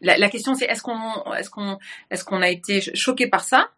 La, 0.00 0.16
la, 0.16 0.28
question 0.28 0.54
c'est 0.54 0.66
est-ce 0.66 0.82
qu'on 0.82 1.32
est-ce 1.34 1.50
qu'on 1.50 1.78
est-ce 2.10 2.24
qu'on 2.24 2.40
a 2.40 2.48
été 2.48 2.80
choqué 2.94 3.26
par 3.26 3.42
ça? 3.42 3.70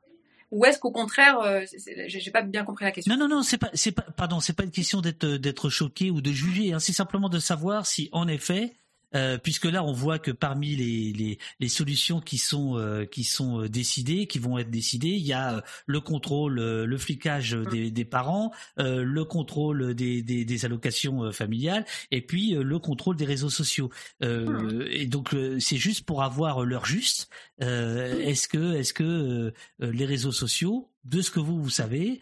Ou 0.50 0.64
est-ce 0.64 0.78
qu'au 0.78 0.90
contraire, 0.90 1.38
euh, 1.40 1.60
j'ai 2.06 2.30
pas 2.30 2.42
bien 2.42 2.64
compris 2.64 2.84
la 2.84 2.90
question. 2.90 3.14
Non, 3.14 3.28
non, 3.28 3.36
non, 3.36 3.42
c'est 3.42 3.58
pas, 3.58 3.70
c'est 3.74 3.92
pas, 3.92 4.02
pardon, 4.16 4.40
c'est 4.40 4.52
pas 4.52 4.64
une 4.64 4.70
question 4.70 5.00
d'être 5.00 5.26
d'être 5.26 5.70
choqué 5.70 6.10
ou 6.10 6.20
de 6.20 6.32
juger. 6.32 6.72
Hein, 6.72 6.78
c'est 6.80 6.92
simplement 6.92 7.28
de 7.28 7.38
savoir 7.38 7.86
si, 7.86 8.08
en 8.12 8.26
effet, 8.26 8.79
euh, 9.14 9.38
puisque 9.38 9.64
là 9.64 9.82
on 9.82 9.92
voit 9.92 10.18
que 10.18 10.30
parmi 10.30 10.76
les, 10.76 11.12
les, 11.12 11.38
les 11.58 11.68
solutions 11.68 12.20
qui 12.20 12.38
sont 12.38 12.78
euh, 12.78 13.04
qui 13.06 13.24
sont 13.24 13.62
euh, 13.62 13.68
décidées, 13.68 14.26
qui 14.26 14.38
vont 14.38 14.56
être 14.58 14.70
décidées, 14.70 15.08
il 15.08 15.26
y 15.26 15.32
a 15.32 15.64
le 15.86 16.00
contrôle, 16.00 16.60
le 16.60 16.98
flicage 16.98 17.52
des, 17.52 17.90
des 17.90 18.04
parents, 18.04 18.52
le 18.76 19.22
contrôle 19.24 19.94
des, 19.94 20.22
des, 20.22 20.44
des, 20.44 20.64
allocations 20.64 21.32
familiales, 21.32 21.84
et 22.10 22.20
puis 22.20 22.52
le 22.52 22.78
contrôle 22.78 23.16
des 23.16 23.24
réseaux 23.24 23.50
sociaux. 23.50 23.90
et 24.20 25.06
donc 25.06 25.34
c'est 25.58 25.76
juste 25.76 26.04
pour 26.04 26.22
avoir 26.22 26.64
l'heure 26.64 26.86
juste. 26.86 27.28
est-ce 27.60 28.48
que 28.48 28.74
est-ce 28.74 28.92
que 28.92 29.52
les 29.80 30.04
réseaux 30.04 30.32
sociaux, 30.32 30.88
de 31.04 31.20
ce 31.20 31.30
que 31.30 31.40
vous 31.40 31.60
vous 31.62 31.70
savez, 31.70 32.20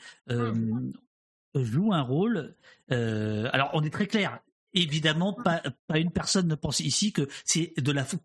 jouent 1.55 1.93
un 1.93 2.03
rôle 2.03 2.55
alors 2.91 3.71
on 3.75 3.83
est 3.83 3.91
très 3.91 4.07
clair, 4.07 4.41
évidemment, 4.75 5.33
pas, 5.33 5.63
pas 5.87 5.99
une 5.99 6.11
personne 6.11 6.49
ne 6.49 6.55
pense 6.55 6.81
ici 6.81 7.13
que 7.13 7.29
c'est 7.45 7.73
de 7.79 7.93
la 7.93 8.05
faute 8.05 8.23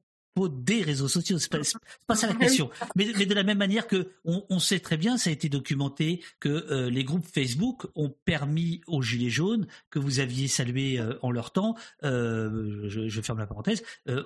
des 0.64 0.82
réseaux 0.82 1.08
sociaux. 1.08 1.38
C'est 1.38 1.52
pas, 1.52 1.60
pas 2.08 2.16
ça 2.16 2.28
la 2.28 2.34
question. 2.40 2.70
Mais, 2.96 3.08
mais, 3.18 3.26
de 3.26 3.34
la 3.34 3.44
même 3.44 3.58
manière 3.58 3.88
que 3.88 4.12
on, 4.26 4.46
on, 4.50 4.60
sait 4.60 4.80
très 4.80 4.98
bien, 4.98 5.18
ça 5.18 5.30
a 5.30 5.34
été 5.34 5.50
documenté, 5.50 6.24
que 6.40 6.50
euh, 6.50 6.90
les 6.90 7.04
groupes 7.04 7.26
Facebook 7.26 7.86
ont 7.96 8.16
permis 8.26 8.82
aux 8.88 9.02
Gilets 9.02 9.30
jaunes, 9.30 9.68
que 9.90 10.00
vous 10.00 10.20
aviez 10.20 10.48
salué 10.48 11.00
euh, 11.00 11.18
en 11.22 11.32
leur 11.32 11.52
temps, 11.52 11.76
euh, 12.04 12.90
je, 12.90 13.08
je, 13.08 13.22
ferme 13.22 13.40
la 13.40 13.48
parenthèse, 13.48 13.84
euh, 14.10 14.24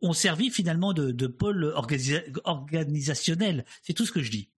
ont 0.00 0.12
servi 0.12 0.50
finalement 0.50 0.92
de, 0.92 1.10
de 1.10 1.26
pôle 1.26 1.72
organisationnel. 2.44 3.64
C'est 3.82 3.94
tout 3.94 4.06
ce 4.06 4.12
que 4.12 4.22
je 4.22 4.30
dis. 4.30 4.50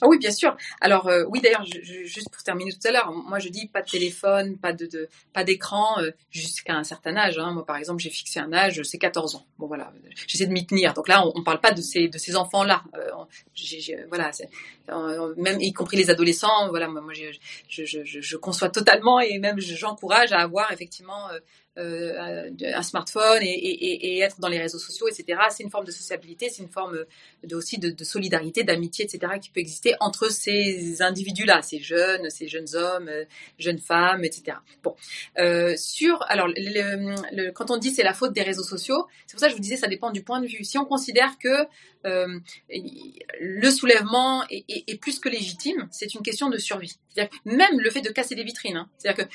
Ah 0.00 0.06
oui, 0.06 0.18
bien 0.18 0.30
sûr. 0.30 0.56
Alors 0.80 1.08
euh, 1.08 1.24
oui, 1.28 1.40
d'ailleurs, 1.40 1.64
juste 1.64 2.30
pour 2.30 2.42
terminer 2.42 2.72
tout 2.72 2.86
à 2.86 2.92
l'heure, 2.92 3.10
moi 3.12 3.38
je 3.40 3.48
dis 3.48 3.66
pas 3.66 3.82
de 3.82 3.90
téléphone, 3.90 4.56
pas 4.56 4.72
de, 4.72 5.08
pas 5.32 5.42
d'écran 5.42 5.98
euh, 6.00 6.10
jusqu'à 6.30 6.74
un 6.74 6.84
certain 6.84 7.16
âge. 7.16 7.38
Hein. 7.38 7.52
Moi, 7.52 7.66
par 7.66 7.76
exemple, 7.76 8.00
j'ai 8.00 8.10
fixé 8.10 8.38
un 8.38 8.52
âge, 8.52 8.80
c'est 8.84 8.98
14 8.98 9.34
ans. 9.34 9.46
Bon 9.58 9.66
voilà, 9.66 9.92
j'essaie 10.26 10.46
de 10.46 10.52
m'y 10.52 10.64
tenir. 10.66 10.94
Donc 10.94 11.08
là, 11.08 11.26
on, 11.26 11.32
on 11.34 11.42
parle 11.42 11.60
pas 11.60 11.72
de 11.72 11.80
ces 11.80 12.08
de 12.08 12.18
ces 12.18 12.36
enfants 12.36 12.62
là. 12.62 12.84
Euh, 12.94 13.10
voilà, 14.08 14.30
même 15.36 15.60
y 15.60 15.72
compris 15.72 15.96
les 15.96 16.10
adolescents. 16.10 16.68
Voilà, 16.68 16.86
moi, 16.86 17.00
moi 17.00 17.12
je, 17.14 17.24
je, 17.68 17.84
je, 17.84 18.20
je, 18.20 18.36
conçois 18.36 18.68
totalement 18.68 19.18
et 19.18 19.38
même 19.38 19.58
j'encourage 19.58 20.32
à 20.32 20.38
avoir 20.38 20.70
effectivement 20.70 21.28
euh, 21.78 22.50
un 22.74 22.82
smartphone 22.82 23.40
et, 23.42 24.18
être 24.18 24.40
dans 24.40 24.48
les 24.48 24.58
réseaux 24.58 24.78
sociaux, 24.78 25.06
etc. 25.08 25.38
C'est 25.50 25.62
une 25.62 25.70
forme 25.70 25.84
de 25.84 25.92
sociabilité, 25.92 26.48
c'est 26.50 26.62
une 26.62 26.70
forme 26.70 27.04
de, 27.44 27.56
aussi 27.56 27.78
de, 27.78 28.04
solidarité, 28.04 28.64
d'amitié, 28.64 29.04
etc. 29.04 29.34
qui 29.40 29.50
peut 29.50 29.60
exister 29.60 29.94
entre 30.00 30.28
ces 30.30 31.02
individus-là, 31.02 31.62
ces 31.62 31.78
jeunes, 31.78 32.30
ces 32.30 32.48
jeunes 32.48 32.74
hommes, 32.74 33.08
euh, 33.08 33.24
jeunes 33.58 33.78
femmes, 33.78 34.24
etc. 34.24 34.56
Bon, 34.82 34.96
euh, 35.38 35.74
sur 35.76 36.24
alors 36.28 36.48
quand 37.54 37.70
on 37.70 37.76
dit 37.76 37.90
c'est 37.90 38.02
la 38.02 38.14
faute 38.14 38.32
des 38.32 38.42
réseaux 38.42 38.64
sociaux, 38.64 39.06
c'est 39.26 39.34
pour 39.34 39.40
ça 39.40 39.46
que 39.46 39.52
je 39.52 39.56
vous 39.56 39.62
disais 39.62 39.76
ça 39.76 39.88
dépend 39.88 40.10
du 40.10 40.22
point 40.22 40.40
de 40.40 40.46
vue. 40.46 40.64
Si 40.64 40.78
on 40.78 40.84
considère 40.84 41.38
que 41.38 41.66
euh, 42.06 42.38
le 43.40 43.70
soulèvement 43.70 44.44
est, 44.50 45.00
plus 45.00 45.18
que 45.18 45.28
légitime, 45.28 45.88
c'est 45.90 46.14
une 46.14 46.22
question 46.22 46.48
de 46.48 46.58
survie. 46.58 46.98
même 47.44 47.80
le 47.80 47.90
fait 47.90 48.00
de 48.00 48.10
casser 48.10 48.34
des 48.34 48.44
vitrines, 48.44 48.76
hein, 48.76 48.88
c'est-à-dire 48.98 49.26
que 49.26 49.32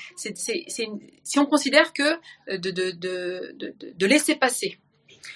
si 1.24 1.40
on 1.40 1.46
considère 1.46 1.94
que 1.94 2.20
euh, 2.50 2.58
de, 2.58 4.06
laisser 4.06 4.36
passer 4.36 4.80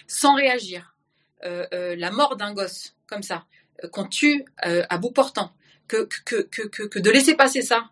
sans 0.07 0.35
réagir 0.35 0.95
euh, 1.43 1.95
la 1.97 2.11
mort 2.11 2.37
d'un 2.37 2.53
gosse 2.53 2.95
comme 3.07 3.23
ça, 3.23 3.45
qu'on 3.91 4.05
tue 4.05 4.43
à 4.57 4.97
bout 4.97 5.11
portant, 5.11 5.51
que 5.87 6.99
de 6.99 7.09
laisser 7.09 7.35
passer 7.35 7.61
ça, 7.61 7.91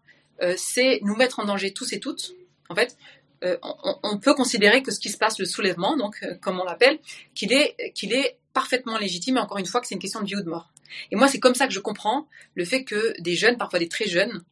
c'est 0.57 0.99
nous 1.03 1.15
mettre 1.15 1.39
en 1.39 1.45
danger 1.45 1.73
tous 1.73 1.93
et 1.93 1.99
toutes, 1.99 2.33
en 2.69 2.75
fait, 2.75 2.97
on, 3.43 3.99
on, 4.03 4.17
peut 4.17 4.33
considérer 4.33 4.81
que 4.81 4.91
ce 4.91 4.99
qui 4.99 5.09
se 5.09 5.17
passe, 5.17 5.39
le 5.39 5.45
soulèvement, 5.45 5.97
donc 5.97 6.23
comme 6.41 6.59
on 6.59 6.63
l'appelle, 6.63 6.99
qu'il 7.33 7.53
est, 7.53 7.75
est 7.79 8.37
parfaitement 8.53 8.97
légitime, 8.97 9.37
et 9.37 9.39
encore 9.39 9.57
une 9.57 9.65
fois 9.65 9.81
que 9.81 9.87
c'est 9.87 9.95
une 9.95 10.01
question 10.01 10.21
de 10.21 10.25
vie 10.25 10.35
ou 10.35 10.41
de 10.41 10.49
mort. 10.49 10.71
Et 11.11 11.15
moi, 11.15 11.27
c'est 11.27 11.39
comme 11.39 11.55
ça 11.55 11.67
que 11.67 11.73
je 11.73 11.79
comprends 11.79 12.27
le 12.55 12.65
fait 12.65 12.83
que 12.83 13.19
des 13.21 13.35
jeunes, 13.35 13.57
parfois 13.57 13.79
des 13.79 13.89
très 13.89 14.07
jeunes, 14.07 14.43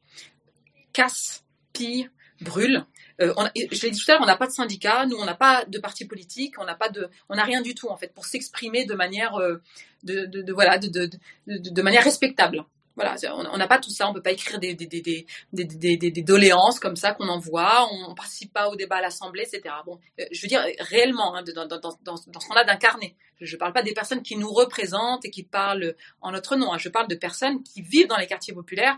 cassent, 0.91 1.43
pillent, 1.71 2.09
brûlent. 2.41 2.85
Euh, 3.21 3.33
je 3.55 3.81
l'ai 3.81 3.91
dit 3.91 3.99
tout 3.99 4.11
à 4.11 4.13
l'heure, 4.13 4.23
on 4.23 4.25
n'a 4.25 4.37
pas 4.37 4.47
de 4.47 4.51
syndicat, 4.51 5.05
nous 5.05 5.17
on 5.17 5.25
n'a 5.25 5.35
pas 5.35 5.65
de 5.65 5.79
parti 5.79 6.05
politique, 6.05 6.55
on 6.57 6.65
n'a 6.65 6.75
pas 6.75 6.89
de, 6.89 7.09
on 7.29 7.35
n'a 7.35 7.43
rien 7.43 7.61
du 7.61 7.75
tout 7.75 7.87
en 7.89 7.95
fait 7.95 8.11
pour 8.13 8.25
s'exprimer 8.25 8.85
de 8.85 8.93
euh, 8.93 9.57
de, 10.03 10.51
voilà, 10.51 10.79
de, 10.79 11.09
de 11.47 11.81
manière 11.81 12.03
respectable. 12.03 12.65
Voilà, 12.95 13.15
on 13.31 13.57
n'a 13.57 13.67
pas 13.67 13.79
tout 13.79 13.89
ça, 13.89 14.07
on 14.07 14.13
peut 14.13 14.21
pas 14.21 14.31
écrire 14.31 14.59
des, 14.59 14.75
des, 14.75 14.85
des, 14.85 15.97
des 15.97 16.21
doléances 16.21 16.79
comme 16.79 16.95
ça 16.95 17.13
qu'on 17.13 17.27
envoie, 17.27 17.87
on, 17.91 18.11
ne 18.11 18.15
participe 18.15 18.53
pas 18.53 18.69
au 18.69 18.75
débat 18.75 18.97
à 18.97 19.01
l'Assemblée, 19.01 19.43
etc. 19.43 19.73
Bon, 19.83 19.99
euh, 20.19 20.25
je 20.31 20.41
veux 20.43 20.47
dire 20.47 20.63
réellement, 20.79 21.35
hein, 21.35 21.43
dans, 21.43 21.65
dans, 21.65 21.79
dans, 21.79 21.97
dans, 22.03 22.17
ce 22.17 22.47
qu'on 22.47 22.55
a 22.55 22.63
d'incarné. 22.63 23.15
Je 23.41 23.55
ne 23.55 23.59
parle 23.59 23.73
pas 23.73 23.81
des 23.81 23.93
personnes 23.93 24.21
qui 24.21 24.35
nous 24.35 24.51
représentent 24.51 25.25
et 25.25 25.31
qui 25.31 25.43
parlent 25.43 25.95
en 26.21 26.31
notre 26.31 26.55
nom. 26.55 26.71
Hein. 26.71 26.77
Je 26.77 26.89
parle 26.89 27.07
de 27.07 27.15
personnes 27.15 27.63
qui 27.63 27.81
vivent 27.81 28.07
dans 28.07 28.17
les 28.17 28.27
quartiers 28.27 28.53
populaires 28.53 28.97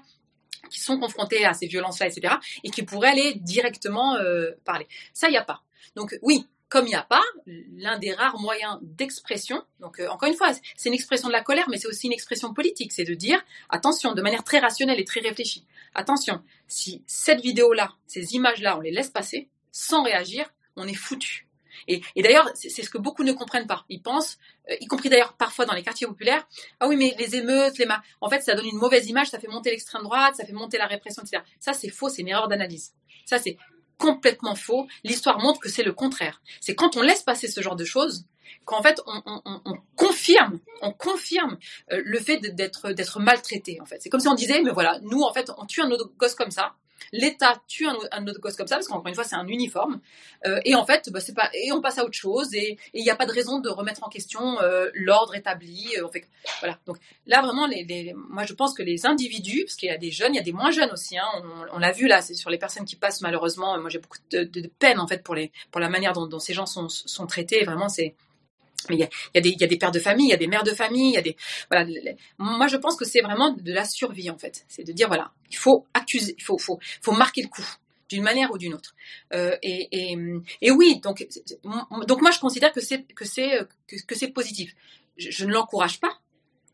qui 0.70 0.80
sont 0.80 1.00
confrontés 1.00 1.46
à 1.46 1.54
ces 1.54 1.68
violences-là, 1.68 2.08
etc., 2.08 2.36
et 2.64 2.70
qui 2.72 2.84
pourraient 2.84 3.12
aller 3.12 3.36
directement 3.36 4.16
euh, 4.16 4.52
parler. 4.66 4.88
Ça, 5.14 5.28
il 5.28 5.32
n'y 5.32 5.38
a 5.38 5.44
pas. 5.44 5.62
Donc 5.96 6.18
oui, 6.22 6.48
comme 6.69 6.85
il 6.85 6.90
n'y 6.90 6.95
a 6.95 7.03
pas, 7.03 7.24
l'un 7.45 7.98
des 8.00 8.14
rares 8.14 8.40
moyens 8.40 8.80
d'expression, 8.82 9.64
donc 9.80 10.00
euh, 10.00 10.08
encore 10.10 10.27
une 10.27 10.35
fois, 10.35 10.52
c'est 10.76 10.90
une 10.90 10.95
expression 10.95 11.27
de 11.27 11.34
la 11.34 11.42
colère, 11.42 11.69
mais 11.69 11.77
c'est 11.77 11.88
aussi 11.88 12.08
une 12.08 12.14
expression 12.14 12.53
politique, 12.53 12.92
c'est 12.92 13.03
de 13.03 13.14
dire, 13.14 13.44
attention, 13.69 14.14
de 14.14 14.22
manière 14.22 14.44
très 14.44 14.60
rationnelle 14.60 15.00
et 15.00 15.06
très 15.06 15.19
réfléchie, 15.19 15.66
attention, 15.94 16.42
si 16.68 17.03
cette 17.06 17.42
vidéo-là, 17.42 17.94
ces 18.08 18.34
images-là, 18.34 18.77
on 18.77 18.82
les 18.82 18.92
laisse 18.92 19.10
passer, 19.10 19.50
sans 19.72 20.03
réagir, 20.03 20.50
on 20.76 20.88
est 20.88 20.95
foutu. 20.95 21.45
Et, 21.88 22.02
d'ailleurs, 22.18 22.50
c'est 22.56 22.69
ce 22.69 22.90
que 22.90 22.98
beaucoup 22.98 23.24
ne 23.24 23.34
comprennent 23.34 23.68
pas. 23.68 23.85
Ils 23.90 24.02
pensent, 24.02 24.38
euh, 24.69 24.76
y 24.80 24.88
compris 24.88 25.10
d'ailleurs 25.10 25.34
parfois 25.34 25.66
dans 25.66 25.74
les 25.74 25.84
quartiers 25.84 26.08
populaires, 26.08 26.48
ah 26.80 26.88
oui, 26.88 26.95
mais 26.95 27.14
les 27.19 27.35
émeutes, 27.35 27.77
les 27.77 27.88
en 28.22 28.30
fait, 28.30 28.42
ça 28.42 28.56
donne 28.56 28.66
une 28.66 28.77
mauvaise 28.77 29.08
image, 29.08 29.27
ça 29.27 29.40
fait 29.40 29.48
monter 29.48 29.69
l'extrême 29.72 30.03
droite, 30.03 30.35
ça 30.35 30.45
fait 30.45 30.53
monter 30.53 30.77
la 30.77 30.88
répression, 30.88 31.22
etc. 31.24 31.44
Ça, 31.60 31.74
c'est 31.74 31.90
faux, 31.90 32.10
c'est 32.10 32.22
une 32.22 32.30
erreur 32.30 32.48
d'analyse. 32.48 32.94
Ça, 33.26 33.40
c'est 33.40 33.58
complètement 33.98 34.56
faux. 34.56 34.88
L'histoire 35.04 35.40
montre 35.40 35.60
que 35.60 35.70
c'est 35.70 35.84
le 35.84 35.94
contraire. 35.94 36.42
C'est 36.62 36.76
quand 36.76 36.98
on 36.98 37.02
laisse 37.02 37.24
passer 37.24 37.48
ce 37.48 37.62
genre 37.62 37.76
de 37.76 37.86
choses 37.86 38.26
qu'en 38.66 38.82
fait 38.82 39.00
on, 39.06 39.22
on, 39.26 39.42
on, 39.46 39.62
on 39.66 39.74
confirme, 39.96 40.60
on 40.82 40.92
confirme 40.92 41.58
euh, 41.92 42.02
le 42.04 42.20
fait 42.20 42.38
d'être 42.38 42.92
d'être 42.92 43.20
maltraité. 43.20 43.80
En 43.82 43.86
fait, 43.86 43.98
c'est 44.00 44.10
comme 44.10 44.20
si 44.20 44.28
on 44.28 44.36
disait 44.36 44.62
mais 44.62 44.72
voilà, 44.72 45.00
nous 45.04 45.22
en 45.22 45.34
fait 45.34 45.52
on 45.58 45.66
tue 45.66 45.82
un 45.82 45.92
autre 45.92 46.10
gosse 46.18 46.36
comme 46.36 46.52
ça. 46.52 46.74
L'État 47.11 47.61
tue 47.67 47.88
un, 47.88 47.95
un 48.11 48.24
gosse 48.24 48.56
comme 48.56 48.67
ça 48.67 48.75
parce 48.75 48.88
qu'encore 48.88 49.08
une 49.08 49.16
fois 49.16 49.24
c'est 49.24 49.35
un 49.35 49.48
uniforme 49.48 50.00
Euh, 50.45 50.59
et 50.64 50.75
en 50.75 50.85
fait 50.85 51.09
bah, 51.11 51.19
pas 51.35 51.50
et 51.53 51.72
on 51.72 51.82
passe 51.82 51.98
à 51.98 52.03
autre 52.03 52.17
chose 52.17 52.53
et 52.53 52.77
il 52.93 53.03
n'y 53.03 53.09
a 53.09 53.16
pas 53.16 53.25
de 53.25 53.32
raison 53.32 53.59
de 53.59 53.69
remettre 53.69 54.03
en 54.03 54.09
question 54.09 54.61
euh, 54.61 54.90
l'ordre 54.93 55.34
établi. 55.35 55.95
Euh, 55.98 56.08
fait 56.09 56.27
voilà 56.59 56.77
donc 56.85 56.98
là 57.25 57.42
vraiment 57.42 57.66
les, 57.67 58.14
moi 58.30 58.43
je 58.45 58.53
pense 58.53 58.74
que 58.74 58.84
les 58.84 59.06
individus 59.06 59.64
parce 59.66 59.75
qu'il 59.75 59.90
y 59.90 59.92
a 59.92 59.98
des 59.98 60.11
jeunes 60.11 60.34
il 60.34 60.38
y 60.38 60.40
a 60.40 60.43
des 60.43 60.51
moins 60.51 60.72
jeunes 60.72 60.92
aussi 60.92 61.17
hein, 61.17 61.25
on, 61.74 61.80
l'a 61.80 61.92
vu 61.92 62.08
là 62.08 62.22
c'est 62.22 62.35
sur 62.35 62.50
les 62.50 62.58
personnes 62.58 62.85
qui 62.85 62.95
passent 62.95 63.22
malheureusement 63.22 63.80
moi 63.80 63.90
j'ai 63.90 64.00
beaucoup 64.00 64.19
de 64.32 64.67
peine 64.80 65.00
en 65.00 65.08
fait 65.08 65.24
pour 65.24 65.35
les 65.35 65.51
pour 65.72 65.82
la 65.82 65.90
manière 65.90 66.14
dont, 66.14 66.27
dont 66.27 66.40
ces 66.40 66.53
gens 66.53 66.66
sont 66.66 66.90
sont 66.90 67.25
traités 67.25 67.64
vraiment 67.64 67.90
c'est 67.90 68.16
mais 68.90 68.96
il 68.96 69.00
y 69.00 69.38
a, 69.38 69.42
des, 69.42 69.50
y 69.52 69.64
a 69.64 69.68
des 69.68 69.78
pères 69.78 69.92
de 69.92 70.00
famille, 70.00 70.28
il 70.28 70.32
y 70.32 70.34
a 70.34 70.38
des 70.38 70.48
mères 70.48 70.64
de 70.64 70.72
famille, 70.72 71.12
il 71.12 71.16
y 71.16 71.18
a 71.18 71.22
des 71.22 71.36
voilà. 71.70 71.88
Moi, 72.38 72.68
je 72.68 72.78
pense 72.78 72.96
que 72.96 73.06
c'est 73.06 73.22
vraiment 73.22 73.52
de 73.52 73.74
la 73.74 73.86
survie 73.86 74.30
en 74.30 74.38
fait. 74.38 74.66
C'est 74.68 74.84
de 74.84 74.92
dire 74.92 75.08
voilà, 75.08 75.32
il 75.50 75.58
faut 75.58 75.86
accuser, 75.94 76.36
il 76.38 76.44
faut 76.44 76.58
faut 76.58 76.80
faut 77.02 77.14
marquer 77.14 77.42
le 77.42 77.50
coup 77.50 77.66
d'une 78.10 78.24
manière 78.24 78.52
ou 78.52 78.58
d'une 78.58 78.74
autre. 78.74 78.96
Euh, 79.34 79.58
et, 79.64 79.88
et 79.92 80.18
et 80.62 80.72
oui, 80.72 81.00
donc 81.02 81.26
donc 82.08 82.22
moi 82.22 82.32
je 82.32 82.40
considère 82.40 82.72
que 82.72 82.82
c'est 82.82 83.04
que 83.14 83.26
c'est 83.26 83.68
que, 83.88 84.26
positif. 84.32 84.76
Je 85.18 85.46
ne 85.46 85.54
l'encourage 85.54 86.02
pas 86.02 86.20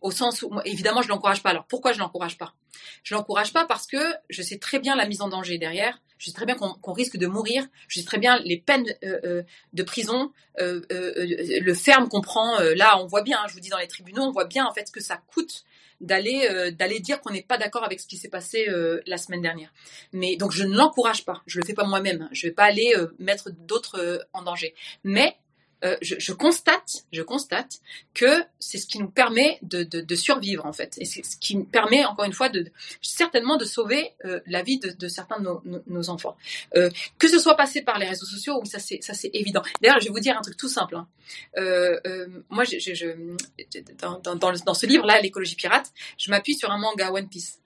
au 0.01 0.11
sens 0.11 0.41
où 0.41 0.51
évidemment 0.65 1.01
je 1.01 1.07
l'encourage 1.07 1.41
pas. 1.43 1.51
Alors 1.51 1.65
pourquoi 1.65 1.93
je 1.93 1.99
l'encourage 1.99 2.37
pas? 2.37 2.53
Je 3.03 3.15
l'encourage 3.15 3.53
pas 3.53 3.65
parce 3.65 3.87
que 3.87 3.97
je 4.29 4.41
sais 4.41 4.57
très 4.57 4.79
bien 4.79 4.95
la 4.95 5.07
mise 5.07 5.21
en 5.21 5.29
danger 5.29 5.57
derrière. 5.57 6.01
Je 6.17 6.27
sais 6.27 6.33
très 6.33 6.45
bien 6.45 6.55
qu'on 6.55 6.93
risque 6.93 7.17
de 7.17 7.25
mourir. 7.25 7.65
Je 7.87 7.99
sais 7.99 8.05
très 8.05 8.19
bien 8.19 8.39
les 8.43 8.57
peines 8.57 8.85
euh, 9.03 9.19
euh, 9.23 9.43
de 9.73 9.83
prison, 9.83 10.31
euh, 10.59 10.81
le 10.89 11.73
ferme 11.73 12.09
qu'on 12.09 12.21
prend. 12.21 12.59
là, 12.59 12.99
on 12.99 13.07
voit 13.07 13.23
bien. 13.23 13.39
hein, 13.41 13.47
je 13.47 13.53
vous 13.53 13.59
dis 13.59 13.69
dans 13.69 13.79
les 13.79 13.87
tribunaux, 13.87 14.23
on 14.23 14.31
voit 14.31 14.45
bien 14.45 14.65
en 14.65 14.73
fait 14.73 14.87
ce 14.87 14.91
que 14.91 15.01
ça 15.01 15.21
coûte 15.33 15.63
d'aller 15.99 16.71
d'aller 16.71 16.99
dire 16.99 17.21
qu'on 17.21 17.31
n'est 17.31 17.43
pas 17.43 17.59
d'accord 17.59 17.83
avec 17.83 17.99
ce 17.99 18.07
qui 18.07 18.17
s'est 18.17 18.29
passé 18.29 18.67
la 19.05 19.17
semaine 19.17 19.41
dernière. 19.41 19.71
Mais 20.13 20.35
donc 20.35 20.51
je 20.51 20.63
ne 20.63 20.75
l'encourage 20.75 21.25
pas. 21.25 21.41
Je 21.47 21.59
le 21.59 21.65
fais 21.65 21.73
pas 21.73 21.85
moi-même. 21.85 22.29
Je 22.31 22.47
vais 22.47 22.53
pas 22.53 22.65
aller 22.65 22.93
mettre 23.17 23.49
d'autres 23.51 24.27
en 24.33 24.43
danger. 24.43 24.75
Mais 25.03 25.37
euh, 25.83 25.97
je, 26.01 26.31
constate, 26.31 27.05
je 27.11 27.23
constate 27.23 27.79
que 28.13 28.43
c'est 28.59 28.77
ce 28.77 28.85
qui 28.85 28.99
nous 28.99 29.09
permet 29.09 29.57
de, 29.63 30.15
survivre 30.15 30.65
en 30.65 30.73
fait, 30.73 30.95
et 30.99 31.05
c'est 31.05 31.25
ce 31.25 31.37
qui 31.37 31.57
permet 31.63 32.05
encore 32.05 32.25
une 32.25 32.33
fois 32.33 32.49
de 32.49 32.67
certainement 33.01 33.57
de 33.57 33.65
sauver 33.65 34.11
euh, 34.25 34.39
la 34.45 34.61
vie 34.61 34.79
de, 34.79 35.07
certains 35.07 35.39
de 35.39 35.49
nos, 35.87 36.09
enfants. 36.09 36.37
Euh, 36.75 36.89
que 37.17 37.27
ce 37.27 37.39
soit 37.39 37.55
passé 37.55 37.81
par 37.81 37.97
les 37.97 38.07
réseaux 38.07 38.25
sociaux, 38.25 38.59
oui 38.61 38.67
ça 38.67 38.79
c'est 38.79 39.31
évident. 39.33 39.63
D'ailleurs, 39.81 39.99
je 39.99 40.05
vais 40.05 40.11
vous 40.11 40.19
dire 40.19 40.37
un 40.37 40.41
truc 40.41 40.57
tout 40.57 40.69
simple. 40.69 40.95
moi, 42.49 42.63
dans, 44.65 44.73
ce 44.73 44.85
livre 44.85 45.05
là, 45.05 45.19
l'écologie 45.21 45.55
pirate, 45.55 45.91
je 46.17 46.29
m'appuie 46.29 46.55
sur 46.55 46.69
un 46.71 46.77
manga 46.77 47.11
One 47.11 47.27
Piece. 47.27 47.59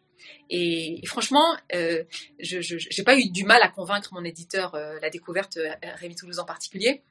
Et, 0.49 1.01
franchement, 1.05 1.55
euh, 1.73 2.03
je 2.39 2.75
n'ai 2.97 3.03
pas 3.03 3.17
eu 3.17 3.29
du 3.29 3.43
mal 3.43 3.61
à 3.61 3.67
convaincre 3.67 4.13
mon 4.13 4.23
éditeur, 4.23 4.77
la 5.01 5.09
découverte, 5.09 5.59
Rémi 5.99 6.15
Toulouse 6.15 6.39
en 6.39 6.45
particulier, 6.45 7.03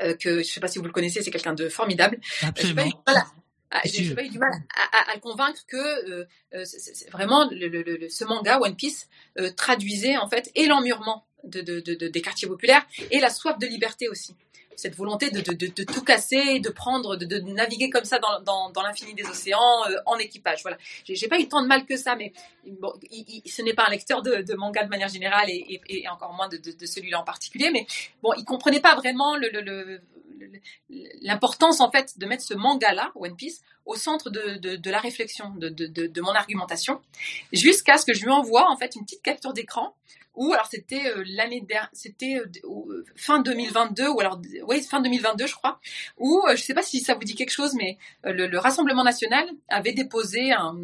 euh, 0.00 0.14
que 0.14 0.30
je 0.34 0.38
ne 0.38 0.42
sais 0.42 0.60
pas 0.60 0.68
si 0.68 0.78
vous 0.78 0.84
le 0.84 0.92
connaissez, 0.92 1.22
c'est 1.22 1.30
quelqu'un 1.30 1.54
de 1.54 1.68
formidable. 1.68 2.18
Euh, 2.42 2.50
j'ai 2.68 2.74
pas 2.74 2.82
eu 2.86 2.90
du 2.90 2.96
mal 3.06 3.16
à- 3.16 3.78
à- 3.78 3.80
j'ai 3.84 4.04
j'ai 4.04 4.14
pas 4.14 4.22
eu 4.24 4.28
du 4.28 4.38
mal 4.38 4.52
à, 4.92 5.12
à- 5.12 5.18
convaincre 5.18 5.60
que 5.66 5.76
euh, 6.10 6.64
vraiment 7.10 7.48
le, 7.50 7.68
le- 7.68 7.82
le- 7.82 8.08
ce 8.08 8.24
manga 8.24 8.58
One 8.60 8.76
Piece 8.76 9.08
euh, 9.38 9.50
traduisait 9.50 10.16
en 10.16 10.28
fait 10.28 10.50
et 10.54 10.66
l'emmurement 10.66 11.24
de, 11.44 11.60
de- 11.60 11.80
de- 11.80 11.94
de- 11.94 12.08
des 12.08 12.22
quartiers 12.22 12.48
populaires 12.48 12.86
et 13.10 13.18
la 13.20 13.30
soif 13.30 13.58
de 13.58 13.66
liberté 13.66 14.08
aussi. 14.08 14.34
Cette 14.76 14.96
volonté 14.96 15.30
de, 15.30 15.40
tout 15.84 16.02
casser, 16.04 16.60
de 16.60 16.68
prendre, 16.70 17.16
de, 17.16 17.38
naviguer 17.38 17.90
comme 17.90 18.04
ça 18.04 18.18
dans, 18.18 18.82
l'infini 18.82 19.14
des 19.14 19.24
océans 19.24 19.58
euh, 19.88 19.96
en 20.06 20.16
équipage. 20.18 20.62
Voilà. 20.62 20.78
J'ai 21.04 21.28
pas 21.28 21.38
eu 21.38 21.48
tant 21.48 21.62
de 21.62 21.66
mal 21.68 21.84
que 21.84 21.96
ça, 21.96 22.16
mais 22.16 22.32
il- 23.10 23.42
ce 23.46 23.62
n'est 23.62 23.74
pas 23.74 23.86
un 23.86 23.90
lecteur 23.90 24.22
de, 24.22 24.54
manga 24.54 24.84
de 24.84 24.88
manière 24.90 25.08
générale 25.08 25.48
et, 25.48 26.08
encore 26.08 26.32
moins 26.32 26.48
de, 26.48 26.86
celui-là 26.86 27.20
en 27.20 27.24
particulier. 27.24 27.70
Mais 27.72 27.86
bon, 28.22 28.32
il 28.36 28.44
comprenait 28.44 28.80
pas 28.80 28.94
vraiment 28.96 29.36
le- 29.36 30.00
l'importance 31.20 31.80
en 31.80 31.90
fait 31.90 32.18
de 32.18 32.26
mettre 32.26 32.42
ce 32.44 32.54
manga-là, 32.54 33.12
One 33.14 33.36
Piece, 33.36 33.62
au 33.86 33.96
centre 33.96 34.30
de, 34.30 34.56
de- 34.76 34.90
la 34.90 34.98
réflexion, 34.98 35.50
de, 35.56 35.68
de- 35.68 36.20
mon 36.20 36.32
argumentation, 36.34 37.00
jusqu'à 37.52 37.98
ce 37.98 38.06
que 38.06 38.14
je 38.14 38.22
lui 38.24 38.30
envoie 38.30 38.70
en 38.70 38.76
fait 38.76 38.94
une 38.96 39.02
petite 39.04 39.22
capture 39.22 39.52
d'écran 39.52 39.94
où 40.34 40.52
alors 40.54 40.66
c'était 40.66 41.08
euh, 41.08 41.24
l'année 41.26 41.60
dernière, 41.60 41.90
c'était 41.92 42.36
euh, 42.38 42.46
euh, 42.64 43.04
fin 43.16 43.40
2022 43.40 44.08
ou 44.08 44.20
alors 44.20 44.40
oui 44.66 44.80
fin 44.82 45.00
2022 45.00 45.46
je 45.46 45.54
crois, 45.54 45.78
où 46.16 46.40
euh, 46.48 46.56
je 46.56 46.62
sais 46.62 46.72
pas 46.72 46.82
si 46.82 47.00
ça 47.00 47.12
vous 47.14 47.20
dit 47.24 47.34
quelque 47.34 47.50
chose, 47.50 47.74
mais 47.74 47.98
euh, 48.24 48.32
le, 48.32 48.46
le 48.46 48.58
Rassemblement 48.58 49.04
national 49.04 49.46
avait 49.68 49.92
déposé 49.92 50.52
un 50.52 50.78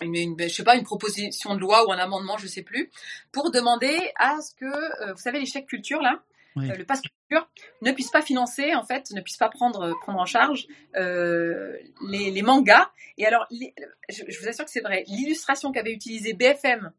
une, 0.00 0.16
une- 0.16 0.36
je 0.40 0.48
sais 0.48 0.64
pas 0.64 0.74
une 0.74 0.82
proposition 0.82 1.54
de 1.54 1.60
loi 1.60 1.86
ou 1.86 1.92
un 1.92 1.98
amendement, 1.98 2.36
je 2.38 2.48
sais 2.48 2.62
plus, 2.62 2.90
pour 3.30 3.52
demander 3.52 3.96
à 4.16 4.40
ce 4.40 4.52
que 4.54 5.12
vous 5.12 5.18
savez 5.18 5.38
les 5.38 5.46
chèques 5.46 5.66
culture 5.66 6.00
là, 6.00 6.20
Euh, 6.56 6.74
le 6.76 6.84
pass 6.84 7.00
culture 7.00 7.48
ne 7.80 7.92
puisse 7.92 8.10
pas 8.10 8.22
financer 8.22 8.74
en 8.74 8.84
fait, 8.84 9.10
ne 9.12 9.20
puisse 9.20 9.36
pas 9.36 9.48
prendre 9.48 9.94
prendre 10.02 10.18
en 10.18 10.26
charge 10.26 10.66
euh, 10.96 11.76
les, 12.08 12.42
mangas. 12.42 12.90
Et 13.18 13.26
alors, 13.26 13.46
je, 13.50 14.40
vous 14.40 14.48
assure 14.48 14.64
que 14.64 14.70
c'est 14.70 14.80
vrai, 14.80 15.04
l'illustration 15.06 15.72
qu'avait 15.72 15.92
utilisée 15.92 16.32
BFM 16.34 16.92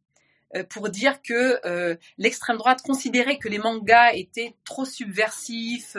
euh, 0.55 0.63
pour 0.63 0.89
dire 0.89 1.21
que 1.21 1.97
l'extrême 2.17 2.57
droite 2.57 2.81
considérait 2.81 3.37
que 3.37 3.49
les 3.49 3.59
mangas 3.59 4.13
étaient 4.13 4.55
trop 4.65 4.85
subversifs, 4.85 5.97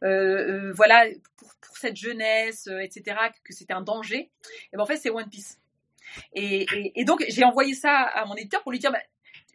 voilà, 0.00 1.06
pour, 1.36 1.54
pour 1.60 1.76
cette 1.76 1.96
jeunesse, 1.96 2.68
etc., 2.80 3.16
que 3.44 3.52
c'était 3.52 3.74
un 3.74 3.82
danger. 3.82 4.30
Et 4.72 4.76
ben 4.76 4.82
en 4.82 4.86
fait, 4.86 4.96
c'est 4.96 5.10
One 5.10 5.28
Piece. 5.28 5.58
Et, 6.32 6.66
et, 6.72 7.00
et 7.00 7.04
donc, 7.04 7.24
j'ai 7.28 7.44
envoyé 7.44 7.74
ça 7.74 7.98
à 7.98 8.24
mon 8.26 8.34
éditeur 8.36 8.62
pour 8.62 8.72
lui 8.72 8.78
dire, 8.78 8.92
bah, 8.92 9.00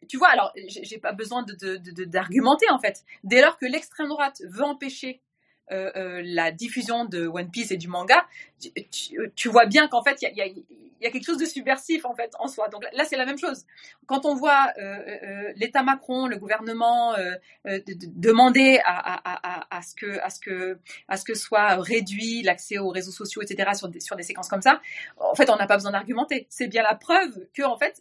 tu 0.08 0.18
vois, 0.18 0.30
alors, 0.30 0.52
j'ai 0.68 0.98
pas 0.98 1.14
besoin 1.14 1.44
de- 1.44 1.54
de- 1.54 1.92
de- 1.92 2.06
d'argumenter, 2.06 2.70
en 2.72 2.80
fait. 2.80 3.04
Dès 3.24 3.42
lors 3.42 3.58
que 3.58 3.66
l'extrême 3.66 4.08
droite 4.10 4.42
veut 4.50 4.64
empêcher 4.64 5.22
la 5.72 6.52
diffusion 6.52 7.06
de 7.06 7.28
One 7.28 7.50
Piece 7.50 7.72
et 7.72 7.78
du 7.78 7.88
manga, 7.88 8.26
tu, 9.36 9.50
vois 9.50 9.66
bien 9.66 9.88
qu'en 9.88 10.04
fait, 10.04 10.18
il 10.22 10.36
y 10.36 11.08
a, 11.08 11.10
quelque 11.12 11.26
chose 11.26 11.40
de 11.40 11.46
subversif, 11.46 12.06
en 12.06 12.14
fait, 12.14 12.32
en 12.38 12.48
soi. 12.48 12.68
Donc 12.70 12.84
là, 12.94 13.06
c'est 13.06 13.18
la 13.18 13.26
même 13.26 13.40
chose. 13.40 13.66
Quand 14.06 14.26
on 14.26 14.36
voit 14.36 14.68
euh, 14.78 14.84
euh, 14.84 15.54
l'État 15.56 15.82
Macron, 15.82 16.28
le 16.28 16.38
gouvernement 16.38 17.16
euh, 17.16 17.34
euh, 17.66 17.80
de- 17.88 17.94
de- 17.94 18.12
demander 18.16 18.80
à, 18.86 19.82
ce 19.82 19.96
que, 19.96 20.20
à, 20.20 20.30
ce 20.30 20.40
que, 20.40 20.78
à 21.08 21.18
ce 21.18 21.24
que 21.24 21.34
soit 21.34 21.76
réduit 21.78 22.44
l'accès 22.44 22.78
aux 22.78 22.90
réseaux 22.90 23.12
sociaux, 23.12 23.42
etc., 23.42 23.72
sur 23.74 23.88
des, 23.88 24.00
sur 24.00 24.16
des 24.16 24.24
séquences 24.24 24.48
comme 24.48 24.62
ça, 24.62 24.80
en 25.18 25.34
fait, 25.34 25.50
on 25.50 25.56
n'a 25.56 25.66
pas 25.66 25.78
besoin 25.78 25.92
d'argumenter. 25.92 26.46
C'est 26.50 26.68
bien 26.68 26.84
la 26.84 26.94
preuve 26.96 27.48
que, 27.56 27.64
en 27.64 27.78
fait, 27.78 28.00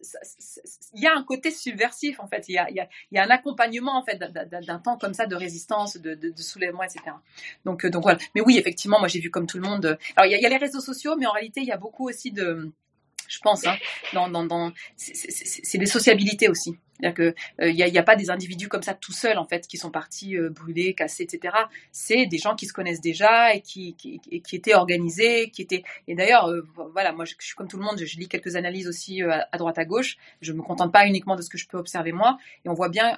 il 0.95 1.03
y 1.03 1.07
a 1.07 1.15
un 1.17 1.23
côté 1.23 1.51
subversif, 1.51 2.21
en 2.21 2.27
fait. 2.27 2.49
Il 2.49 2.55
y 2.55 2.59
a, 2.59 2.71
y 2.71 2.81
y 3.13 3.19
a 3.19 3.25
un 3.25 3.31
accompagnement, 3.31 3.97
en 3.97 4.05
fait, 4.05 4.17
d'un- 4.17 4.79
temps 4.79 4.99
comme 4.99 5.15
ça 5.15 5.27
de 5.27 5.37
résistance, 5.37 5.97
de 5.97 6.43
soulèvement, 6.43 6.83
etc. 6.83 7.01
Donc, 7.65 7.85
euh, 7.85 7.91
donc 7.91 8.03
voilà. 8.03 8.19
Mais 8.35 8.41
oui, 8.41 8.59
effectivement, 8.59 8.99
moi, 8.99 9.09
j'ai 9.09 9.21
vu 9.21 9.31
comme 9.31 9.47
tout 9.47 9.59
le 9.59 9.69
monde. 9.69 9.87
euh, 9.87 9.97
Alors, 10.17 10.31
il 10.31 10.41
y, 10.41 10.47
a, 10.47 10.49
les 10.49 10.57
réseaux 10.57 10.81
sociaux, 10.81 11.17
mais 11.17 11.27
en 11.27 11.33
réalité, 11.33 11.61
il 11.61 11.67
y 11.67 11.73
a 11.73 11.77
beaucoup 11.77 12.09
aussi 12.09 12.33
de 12.33 12.71
je 13.29 13.39
pense, 13.39 13.65
hein, 13.65 13.77
dans, 14.13 14.73
c'est 14.97 15.79
des 15.79 15.87
sociabilités 15.87 16.49
aussi. 16.49 16.77
C'est-à-dire 17.01 17.15
que 17.15 17.63
euh, 17.63 17.71
il 17.71 17.77
n'y 17.77 17.99
a, 17.99 18.03
pas 18.03 18.17
des 18.17 18.31
individus 18.31 18.69
comme 18.69 18.83
ça 18.83 18.95
tout 18.95 19.13
seuls 19.13 19.39
en 19.39 19.45
fait 19.45 19.67
qui 19.67 19.77
sont 19.77 19.91
partis 19.91 20.37
euh, 20.37 20.51
brûler, 20.51 20.95
casser, 20.95 21.23
etc. 21.23 21.55
C'est 21.93 22.27
des 22.27 22.39
gens 22.39 22.55
qui 22.55 22.67
se 22.67 22.73
connaissent 22.73 23.01
déjà 23.01 23.55
et 23.55 23.61
qui, 23.61 23.97
étaient 24.53 24.75
organisés, 24.75 25.51
qui 25.51 25.63
étaient. 25.63 25.83
Et 26.09 26.15
d'ailleurs, 26.15 26.49
euh, 26.49 26.67
voilà, 26.93 27.13
moi 27.13 27.25
je, 27.25 27.35
suis 27.39 27.55
comme 27.55 27.69
tout 27.69 27.79
le 27.79 27.85
monde, 27.85 27.99
je, 27.99 28.19
lis 28.19 28.29
quelques 28.29 28.57
analyses 28.57 28.89
aussi 28.89 29.23
à, 29.23 29.49
à 29.51 29.59
droite 29.59 29.79
à 29.79 29.85
gauche. 29.85 30.17
Je 30.43 30.53
me 30.53 30.63
contente 30.63 30.93
pas 30.93 31.07
uniquement 31.07 31.37
de 31.37 31.43
ce 31.43 31.49
que 31.49 31.59
je 31.59 31.67
peux 31.67 31.79
observer 31.79 32.13
moi. 32.13 32.39
Et 32.65 32.69
on 32.69 32.75
voit 32.75 32.89
bien, 32.89 33.17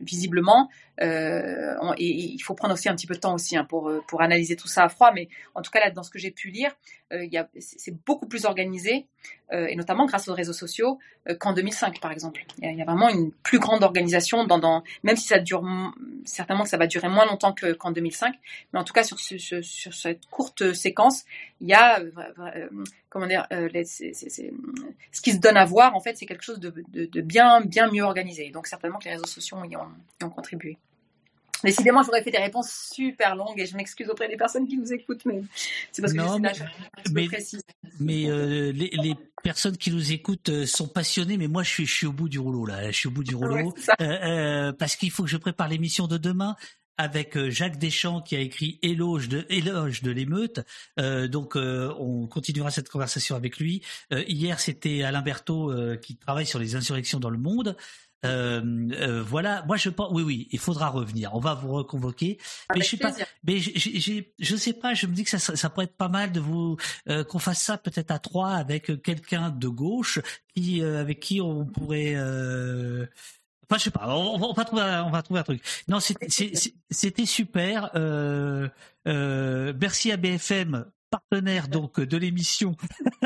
visiblement, 0.00 0.68
et, 1.00 1.98
il 1.98 2.40
faut 2.40 2.54
prendre 2.54 2.74
aussi 2.74 2.88
un 2.88 2.94
petit 2.94 3.06
peu 3.06 3.14
de 3.14 3.20
temps 3.20 3.34
aussi 3.34 3.56
hein, 3.56 3.64
pour 3.64 4.20
analyser 4.20 4.56
tout 4.56 4.68
ça 4.68 4.84
à 4.84 4.88
froid. 4.88 5.12
Mais 5.14 5.28
en 5.54 5.62
tout 5.62 5.70
cas 5.70 5.80
là, 5.80 5.90
dans 5.90 6.02
ce 6.02 6.10
que 6.10 6.18
j'ai 6.18 6.30
pu 6.30 6.50
lire, 6.50 6.74
c'est 7.10 7.94
beaucoup 8.06 8.26
plus 8.26 8.44
organisé 8.44 9.06
et 9.52 9.76
notamment 9.76 10.06
grâce 10.06 10.28
aux 10.28 10.34
réseaux 10.34 10.52
sociaux 10.52 10.98
qu'en 11.38 11.52
2005 11.52 12.00
par 12.00 12.12
exemple. 12.12 12.44
Il 12.58 12.74
y 12.74 12.82
a 12.82 12.84
vraiment 12.88 13.08
une 13.08 13.30
plus 13.42 13.58
grande 13.58 13.82
organisation 13.82 14.44
dans, 14.44 14.58
dans 14.58 14.82
même 15.02 15.16
si 15.16 15.26
ça 15.26 15.38
dure 15.38 15.62
certainement 16.24 16.64
que 16.64 16.68
ça 16.70 16.76
va 16.76 16.86
durer 16.86 17.08
moins 17.08 17.26
longtemps 17.26 17.52
que- 17.52 17.72
qu'en 17.72 17.90
2005, 17.90 18.34
mais 18.72 18.80
en 18.80 18.84
tout 18.84 18.92
cas 18.92 19.02
sur, 19.04 19.18
ce, 19.20 19.38
sur 19.38 19.94
cette 19.94 20.26
courte 20.30 20.72
séquence, 20.72 21.24
il 21.60 21.68
y 21.68 21.74
a 21.74 22.00
euh, 22.00 22.10
euh, 22.56 22.68
comment 23.10 23.26
dire 23.26 23.46
euh, 23.52 23.68
ce 23.84 25.20
qui 25.22 25.32
se 25.32 25.38
donne 25.38 25.56
à 25.56 25.64
voir 25.64 25.94
en 25.94 26.00
fait, 26.00 26.16
c'est 26.16 26.26
quelque 26.26 26.44
chose 26.44 26.60
de, 26.60 26.72
de- 26.88 27.06
de 27.06 27.20
bien 27.20 27.60
bien 27.60 27.90
mieux 27.90 28.02
organisé. 28.04 28.50
Donc 28.50 28.66
certainement 28.66 28.98
que 28.98 29.04
les 29.04 29.12
réseaux 29.12 29.26
sociaux 29.26 29.58
y 29.64 29.76
ont, 29.76 29.88
y 30.20 30.24
ont 30.24 30.30
contribué. 30.30 30.76
Décidément, 31.64 32.02
j'aurais 32.02 32.22
fait 32.22 32.30
des 32.30 32.38
réponses 32.38 32.90
super 32.92 33.34
longues 33.36 33.58
et 33.58 33.66
je 33.66 33.76
m'excuse 33.76 34.08
auprès 34.08 34.28
des 34.28 34.36
personnes 34.36 34.66
qui 34.68 34.76
nous 34.76 34.92
écoutent, 34.92 35.24
mais 35.24 35.42
c'est 35.92 36.02
parce 36.02 36.12
que 36.14 36.18
Non, 36.18 36.36
je 37.04 37.12
mais- 37.12 37.26
précise. 37.26 37.62
Mais 38.00 38.30
euh, 38.30 38.70
les, 38.72 38.90
les 39.02 39.14
personnes 39.42 39.76
qui 39.76 39.90
nous 39.90 40.12
écoutent 40.12 40.48
euh, 40.50 40.66
sont 40.66 40.86
passionnées, 40.88 41.36
mais 41.36 41.48
moi 41.48 41.62
je 41.62 41.70
suis, 41.70 41.86
je 41.86 41.94
suis 41.94 42.06
au 42.06 42.12
bout 42.12 42.28
du 42.28 42.38
rouleau 42.38 42.64
là. 42.66 42.90
Je 42.90 42.96
suis 42.96 43.08
au 43.08 43.12
bout 43.12 43.24
du 43.24 43.34
rouleau 43.34 43.48
Ouais. 43.56 43.72
Euh, 44.00 44.04
euh, 44.68 44.72
parce 44.72 44.96
qu'il 44.96 45.10
faut 45.10 45.24
que 45.24 45.28
je 45.30 45.36
prépare 45.36 45.68
l'émission 45.68 46.06
de 46.06 46.16
demain 46.16 46.54
avec 47.00 47.38
Jacques 47.48 47.78
Deschamps 47.78 48.20
qui 48.22 48.34
a 48.34 48.40
écrit 48.40 48.80
Éloge 48.82 49.28
de 49.28 49.46
éloge 49.48 50.02
de 50.02 50.10
l'émeute. 50.10 50.60
Euh, 50.98 51.28
donc 51.28 51.54
euh, 51.56 51.94
on 52.00 52.26
continuera 52.26 52.70
cette 52.72 52.88
conversation 52.88 53.36
avec 53.36 53.58
lui. 53.58 53.82
Euh, 54.12 54.24
hier 54.26 54.58
c'était 54.58 55.02
Alain 55.04 55.22
Berthaud 55.22 55.72
qui 56.02 56.16
travaille 56.16 56.46
sur 56.46 56.58
les 56.58 56.74
insurrections 56.74 57.20
dans 57.20 57.30
le 57.30 57.38
monde. 57.38 57.76
Euh, 58.24 58.60
euh, 58.92 59.22
voilà, 59.22 59.64
moi 59.66 59.76
je 59.76 59.90
pense, 59.90 60.10
oui, 60.12 60.22
oui, 60.22 60.48
il 60.50 60.58
faudra 60.58 60.88
revenir. 60.88 61.34
On 61.34 61.38
va 61.40 61.54
vous 61.54 61.72
reconvoquer. 61.72 62.38
mais 62.74 62.80
je 62.80 62.88
sais 62.90 62.96
pas, 62.96 63.12
mais 63.44 63.58
je 63.60 64.56
sais 64.56 64.72
pas. 64.72 64.94
Je 64.94 65.06
me 65.06 65.12
dis 65.14 65.24
que 65.24 65.30
ça, 65.30 65.38
ça, 65.38 65.70
pourrait 65.70 65.84
être 65.84 65.96
pas 65.96 66.08
mal 66.08 66.32
de 66.32 66.40
vous 66.40 66.76
euh, 67.08 67.22
qu'on 67.24 67.38
fasse 67.38 67.62
ça 67.62 67.78
peut-être 67.78 68.10
à 68.10 68.18
trois 68.18 68.52
avec 68.52 69.02
quelqu'un 69.02 69.50
de 69.50 69.68
gauche 69.68 70.18
qui 70.54 70.82
avec 70.82 71.20
qui 71.20 71.40
on 71.40 71.64
pourrait. 71.64 72.16
Enfin, 73.70 73.78
je 73.78 73.84
sais 73.84 73.90
pas. 73.90 74.06
On, 74.16 74.42
on 74.42 74.52
va 74.52 74.64
trouver, 74.64 74.82
un- 74.82 75.04
on 75.04 75.10
va 75.10 75.22
trouver 75.22 75.40
un 75.40 75.44
truc. 75.44 75.62
Non, 75.88 75.98
c'était 76.00 77.26
super. 77.26 77.90
Euh, 77.94 78.68
euh, 79.06 79.72
merci 79.78 80.10
à 80.10 80.16
BFM 80.16 80.86
partenaire 81.10 81.68
donc 81.68 82.00
de 82.00 82.16
l'émission 82.16 82.76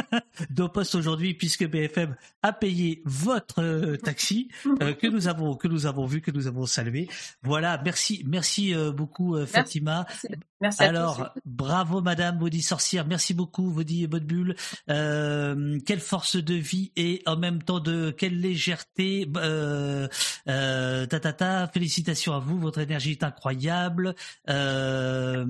d'Opost 0.51 0.95
aujourd'hui 0.95 1.35
puisque 1.35 1.67
BFM 1.67 2.17
a 2.43 2.53
payé 2.53 3.03
votre 3.05 3.63
euh, 3.63 3.97
taxi 3.97 4.49
euh, 4.81 4.95
que 4.95 5.07
nous 5.07 5.29
avons 5.29 5.57
que 5.57 5.69
nous 5.69 5.87
avons 5.87 6.07
vu 6.07 6.21
que 6.21 6.31
nous 6.31 6.47
avons 6.47 6.67
salué. 6.67 7.09
Voilà, 7.43 7.81
merci 7.85 8.25
merci 8.27 8.75
euh, 8.75 8.93
beaucoup 8.93 9.37
Fatima. 9.47 10.07
Merci 10.09 10.27
à 10.65 10.85
Alors, 10.85 11.33
tous. 11.35 11.41
bravo 11.45 12.01
Madame 12.01 12.39
Maudit 12.39 12.63
Sorcière, 12.63 13.07
merci 13.07 13.35
beaucoup 13.35 13.71
Maudit 13.71 14.07
Bodbulle. 14.07 14.55
Euh, 14.91 15.79
quelle 15.87 16.01
force 16.01 16.37
de 16.37 16.55
vie 16.55 16.93
et 16.97 17.23
en 17.27 17.37
même 17.37 17.63
temps 17.63 17.81
de 17.81 18.11
quelle 18.11 18.39
légèreté. 18.41 19.29
Euh, 19.37 20.09
euh, 20.49 21.07
ta, 21.07 21.21
ta, 21.21 21.33
ta. 21.33 21.69
félicitations 21.69 22.35
à 22.35 22.39
vous, 22.39 22.59
votre 22.59 22.79
énergie 22.81 23.13
est 23.13 23.23
incroyable. 23.25 24.15
Euh, 24.51 25.45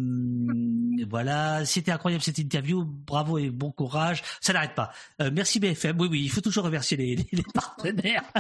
voilà, 1.09 1.65
c'était 1.65 1.91
incroyable 1.93 2.23
cette 2.23 2.39
interview, 2.39 2.85
bravo 2.85 3.39
et 3.39 3.51
bon 3.51 3.71
courage. 3.71 4.23
Ça 4.41 4.53
n'arrête 4.53 4.75
pas. 4.75 4.93
Euh, 5.21 5.31
merci 5.33 5.61
BFM, 5.61 6.01
oui 6.01 6.09
oui, 6.11 6.21
il 6.25 6.31
faut 6.31 6.41
toujours 6.41 6.65
remercier 6.65 6.97
les, 6.97 7.17
les- 7.17 7.29
les 7.33 7.45
partenaires. 7.55 8.25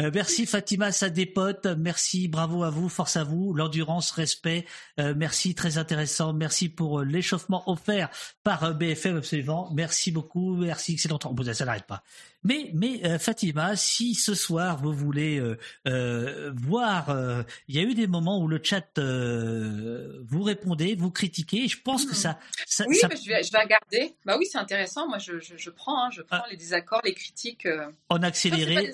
Euh, 0.00 0.10
merci 0.12 0.46
Fatima, 0.46 0.92
ça 0.92 1.08
dépote. 1.08 1.66
Merci, 1.78 2.28
bravo 2.28 2.64
à 2.64 2.70
vous, 2.70 2.88
force 2.88 3.16
à 3.16 3.24
vous, 3.24 3.54
l'endurance, 3.54 4.10
respect. 4.10 4.66
Euh, 5.00 5.14
merci, 5.16 5.54
très 5.54 5.78
intéressant. 5.78 5.93
Merci 6.34 6.68
pour 6.68 7.00
euh, 7.00 7.04
l'échauffement 7.04 7.68
offert 7.70 8.08
par 8.42 8.64
euh, 8.64 8.72
BFM 8.72 9.16
absolument. 9.16 9.70
Merci 9.74 10.10
beaucoup, 10.12 10.56
merci, 10.56 10.92
excellent. 10.94 11.18
Bon, 11.32 11.42
ça 11.52 11.64
n'arrête 11.64 11.86
pas. 11.86 12.02
Mais, 12.42 12.70
mais 12.74 13.00
euh, 13.06 13.18
Fatima, 13.18 13.74
si 13.76 14.14
ce 14.14 14.34
soir 14.34 14.78
vous 14.82 14.92
voulez 14.92 15.38
euh, 15.38 15.56
euh, 15.88 16.52
voir, 16.54 17.06
il 17.68 17.74
y 17.74 17.78
a 17.78 17.82
eu 17.82 17.94
des 17.94 18.06
moments 18.06 18.38
où 18.40 18.48
le 18.48 18.60
chat 18.62 18.98
vous 18.98 20.42
répondez, 20.42 20.94
vous 20.94 21.10
critiquez. 21.10 21.68
Je 21.68 21.80
pense 21.80 22.04
que 22.04 22.14
ça, 22.14 22.38
ça, 22.66 22.84
Oui, 22.88 22.96
ça- 22.96 23.08
je 23.10 23.28
vais, 23.28 23.42
je 23.42 23.50
vais 23.52 23.60
regarder. 23.62 24.14
Bah 24.24 24.36
oui, 24.38 24.46
c'est 24.50 24.58
intéressant. 24.58 25.08
Moi, 25.08 25.18
je, 25.18 25.38
je, 25.40 25.56
je 25.56 25.70
prends, 25.70 26.04
hein, 26.06 26.10
je 26.12 26.22
Ah. 26.30 26.40
prends 26.40 26.50
les 26.50 26.56
désaccords, 26.56 27.00
les 27.04 27.14
critiques. 27.14 27.66
en 28.08 28.22
accéléré. 28.22 28.92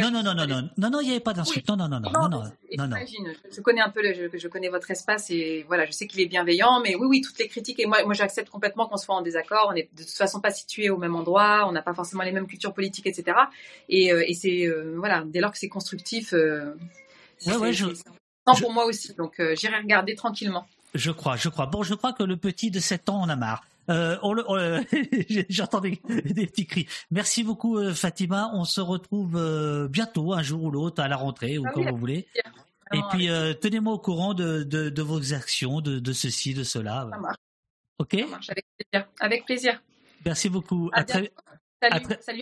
Non, 0.00 0.10
non, 0.10 0.22
non, 0.24 0.34
non, 0.34 0.46
non, 0.46 0.68
non, 0.76 0.90
non, 0.90 1.00
il 1.00 1.04
n'y 1.06 1.10
avait 1.12 1.20
pas 1.20 1.32
d'insulte. 1.34 1.68
Non, 1.68 1.76
non, 1.76 1.88
non, 1.88 2.00
non, 2.00 2.10
non, 2.10 2.28
non, 2.28 2.28
non, 2.78 2.88
non. 2.88 2.96
je, 3.06 3.54
je 3.54 3.60
connais 3.60 3.80
un 3.80 3.90
peu, 3.90 4.02
le, 4.02 4.12
je, 4.12 4.36
je 4.36 4.48
connais 4.48 4.68
votre 4.68 4.90
espace 4.90 5.30
et 5.30 5.64
voilà, 5.68 5.86
je 5.86 5.92
sais 5.92 6.08
qu'il 6.08 6.20
est 6.20 6.26
bienveillant, 6.26 6.80
mais 6.80 6.96
oui, 6.96 7.06
oui, 7.08 7.20
toutes 7.20 7.38
les 7.38 7.46
critiques 7.46 7.78
et 7.78 7.86
moi, 7.86 8.02
moi, 8.04 8.12
j'accepte 8.14 8.50
complètement 8.50 8.86
qu'on 8.88 8.96
soit 8.96 9.14
en 9.14 9.22
désaccord. 9.22 9.68
On 9.70 9.74
est 9.76 9.88
de 9.96 10.02
toute 10.02 10.10
façon 10.12 10.40
pas 10.40 10.50
situés 10.50 10.90
au 10.90 10.96
même 10.98 11.14
endroit, 11.14 11.64
on 11.68 11.72
n'a 11.72 11.82
pas 11.82 11.94
forcément 11.94 12.24
les 12.24 12.32
mêmes 12.32 12.48
cultures 12.48 12.74
politiques, 12.74 13.06
etc. 13.06 13.38
Et, 13.88 14.12
euh, 14.12 14.24
et 14.26 14.34
c'est 14.34 14.66
euh, 14.66 14.94
voilà, 14.98 15.22
dès 15.24 15.40
lors 15.40 15.52
que 15.52 15.58
c'est 15.58 15.68
constructif, 15.68 16.32
euh, 16.32 16.74
c'est 17.38 17.50
Ouais, 17.52 17.56
ouais, 17.58 17.72
je- 17.72 17.84
important 17.84 18.60
pour 18.60 18.72
moi 18.72 18.84
aussi. 18.84 19.14
Donc 19.14 19.38
euh, 19.38 19.54
j'irai 19.54 19.78
regarder 19.78 20.16
tranquillement. 20.16 20.66
Je 20.94 21.12
crois, 21.12 21.36
je 21.36 21.48
crois. 21.50 21.66
Bon, 21.66 21.84
je 21.84 21.94
crois 21.94 22.12
que 22.12 22.24
le 22.24 22.36
petit 22.36 22.70
de 22.72 22.80
7 22.80 23.10
ans 23.10 23.20
en 23.20 23.28
a 23.28 23.36
marre. 23.36 23.64
Euh, 23.90 24.18
on 24.22 24.36
on 24.46 24.84
J'entends 25.48 25.80
des, 25.80 26.00
des 26.08 26.46
petits 26.46 26.66
cris. 26.66 26.86
Merci 27.10 27.42
beaucoup 27.42 27.78
euh, 27.78 27.94
Fatima. 27.94 28.50
On 28.54 28.64
se 28.64 28.80
retrouve 28.80 29.36
euh, 29.36 29.88
bientôt, 29.88 30.32
un 30.32 30.42
jour 30.42 30.62
ou 30.64 30.70
l'autre, 30.70 31.02
à 31.02 31.08
la 31.08 31.16
rentrée 31.16 31.58
ou 31.58 31.64
Ah 31.66 31.72
comme 31.72 31.84
oui, 31.86 31.90
vous 31.90 31.96
voulez. 31.96 32.28
Et 32.92 33.00
puis 33.10 33.28
euh, 33.28 33.54
tenez-moi 33.54 33.92
au 33.92 33.98
courant 33.98 34.34
de, 34.34 34.62
de, 34.62 34.88
de 34.88 35.02
vos 35.02 35.34
actions, 35.34 35.80
de, 35.80 35.98
de 35.98 36.12
ceci, 36.12 36.54
de 36.54 36.64
cela. 36.64 37.08
Ça 37.10 37.18
marche, 37.18 37.36
Ok. 37.98 38.16
ça 38.18 38.26
marche 38.26 38.50
avec 38.50 38.66
plaisir. 38.76 39.08
Avec 39.20 39.46
plaisir. 39.46 39.82
Merci 40.24 40.48
beaucoup. 40.48 40.90
À 40.92 41.00
À 41.00 41.04
très, 41.04 41.32
à 41.82 42.00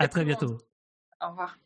très, 0.08 0.20
à 0.20 0.24
bientôt. 0.24 0.58
Au 1.20 1.28
revoir. 1.30 1.56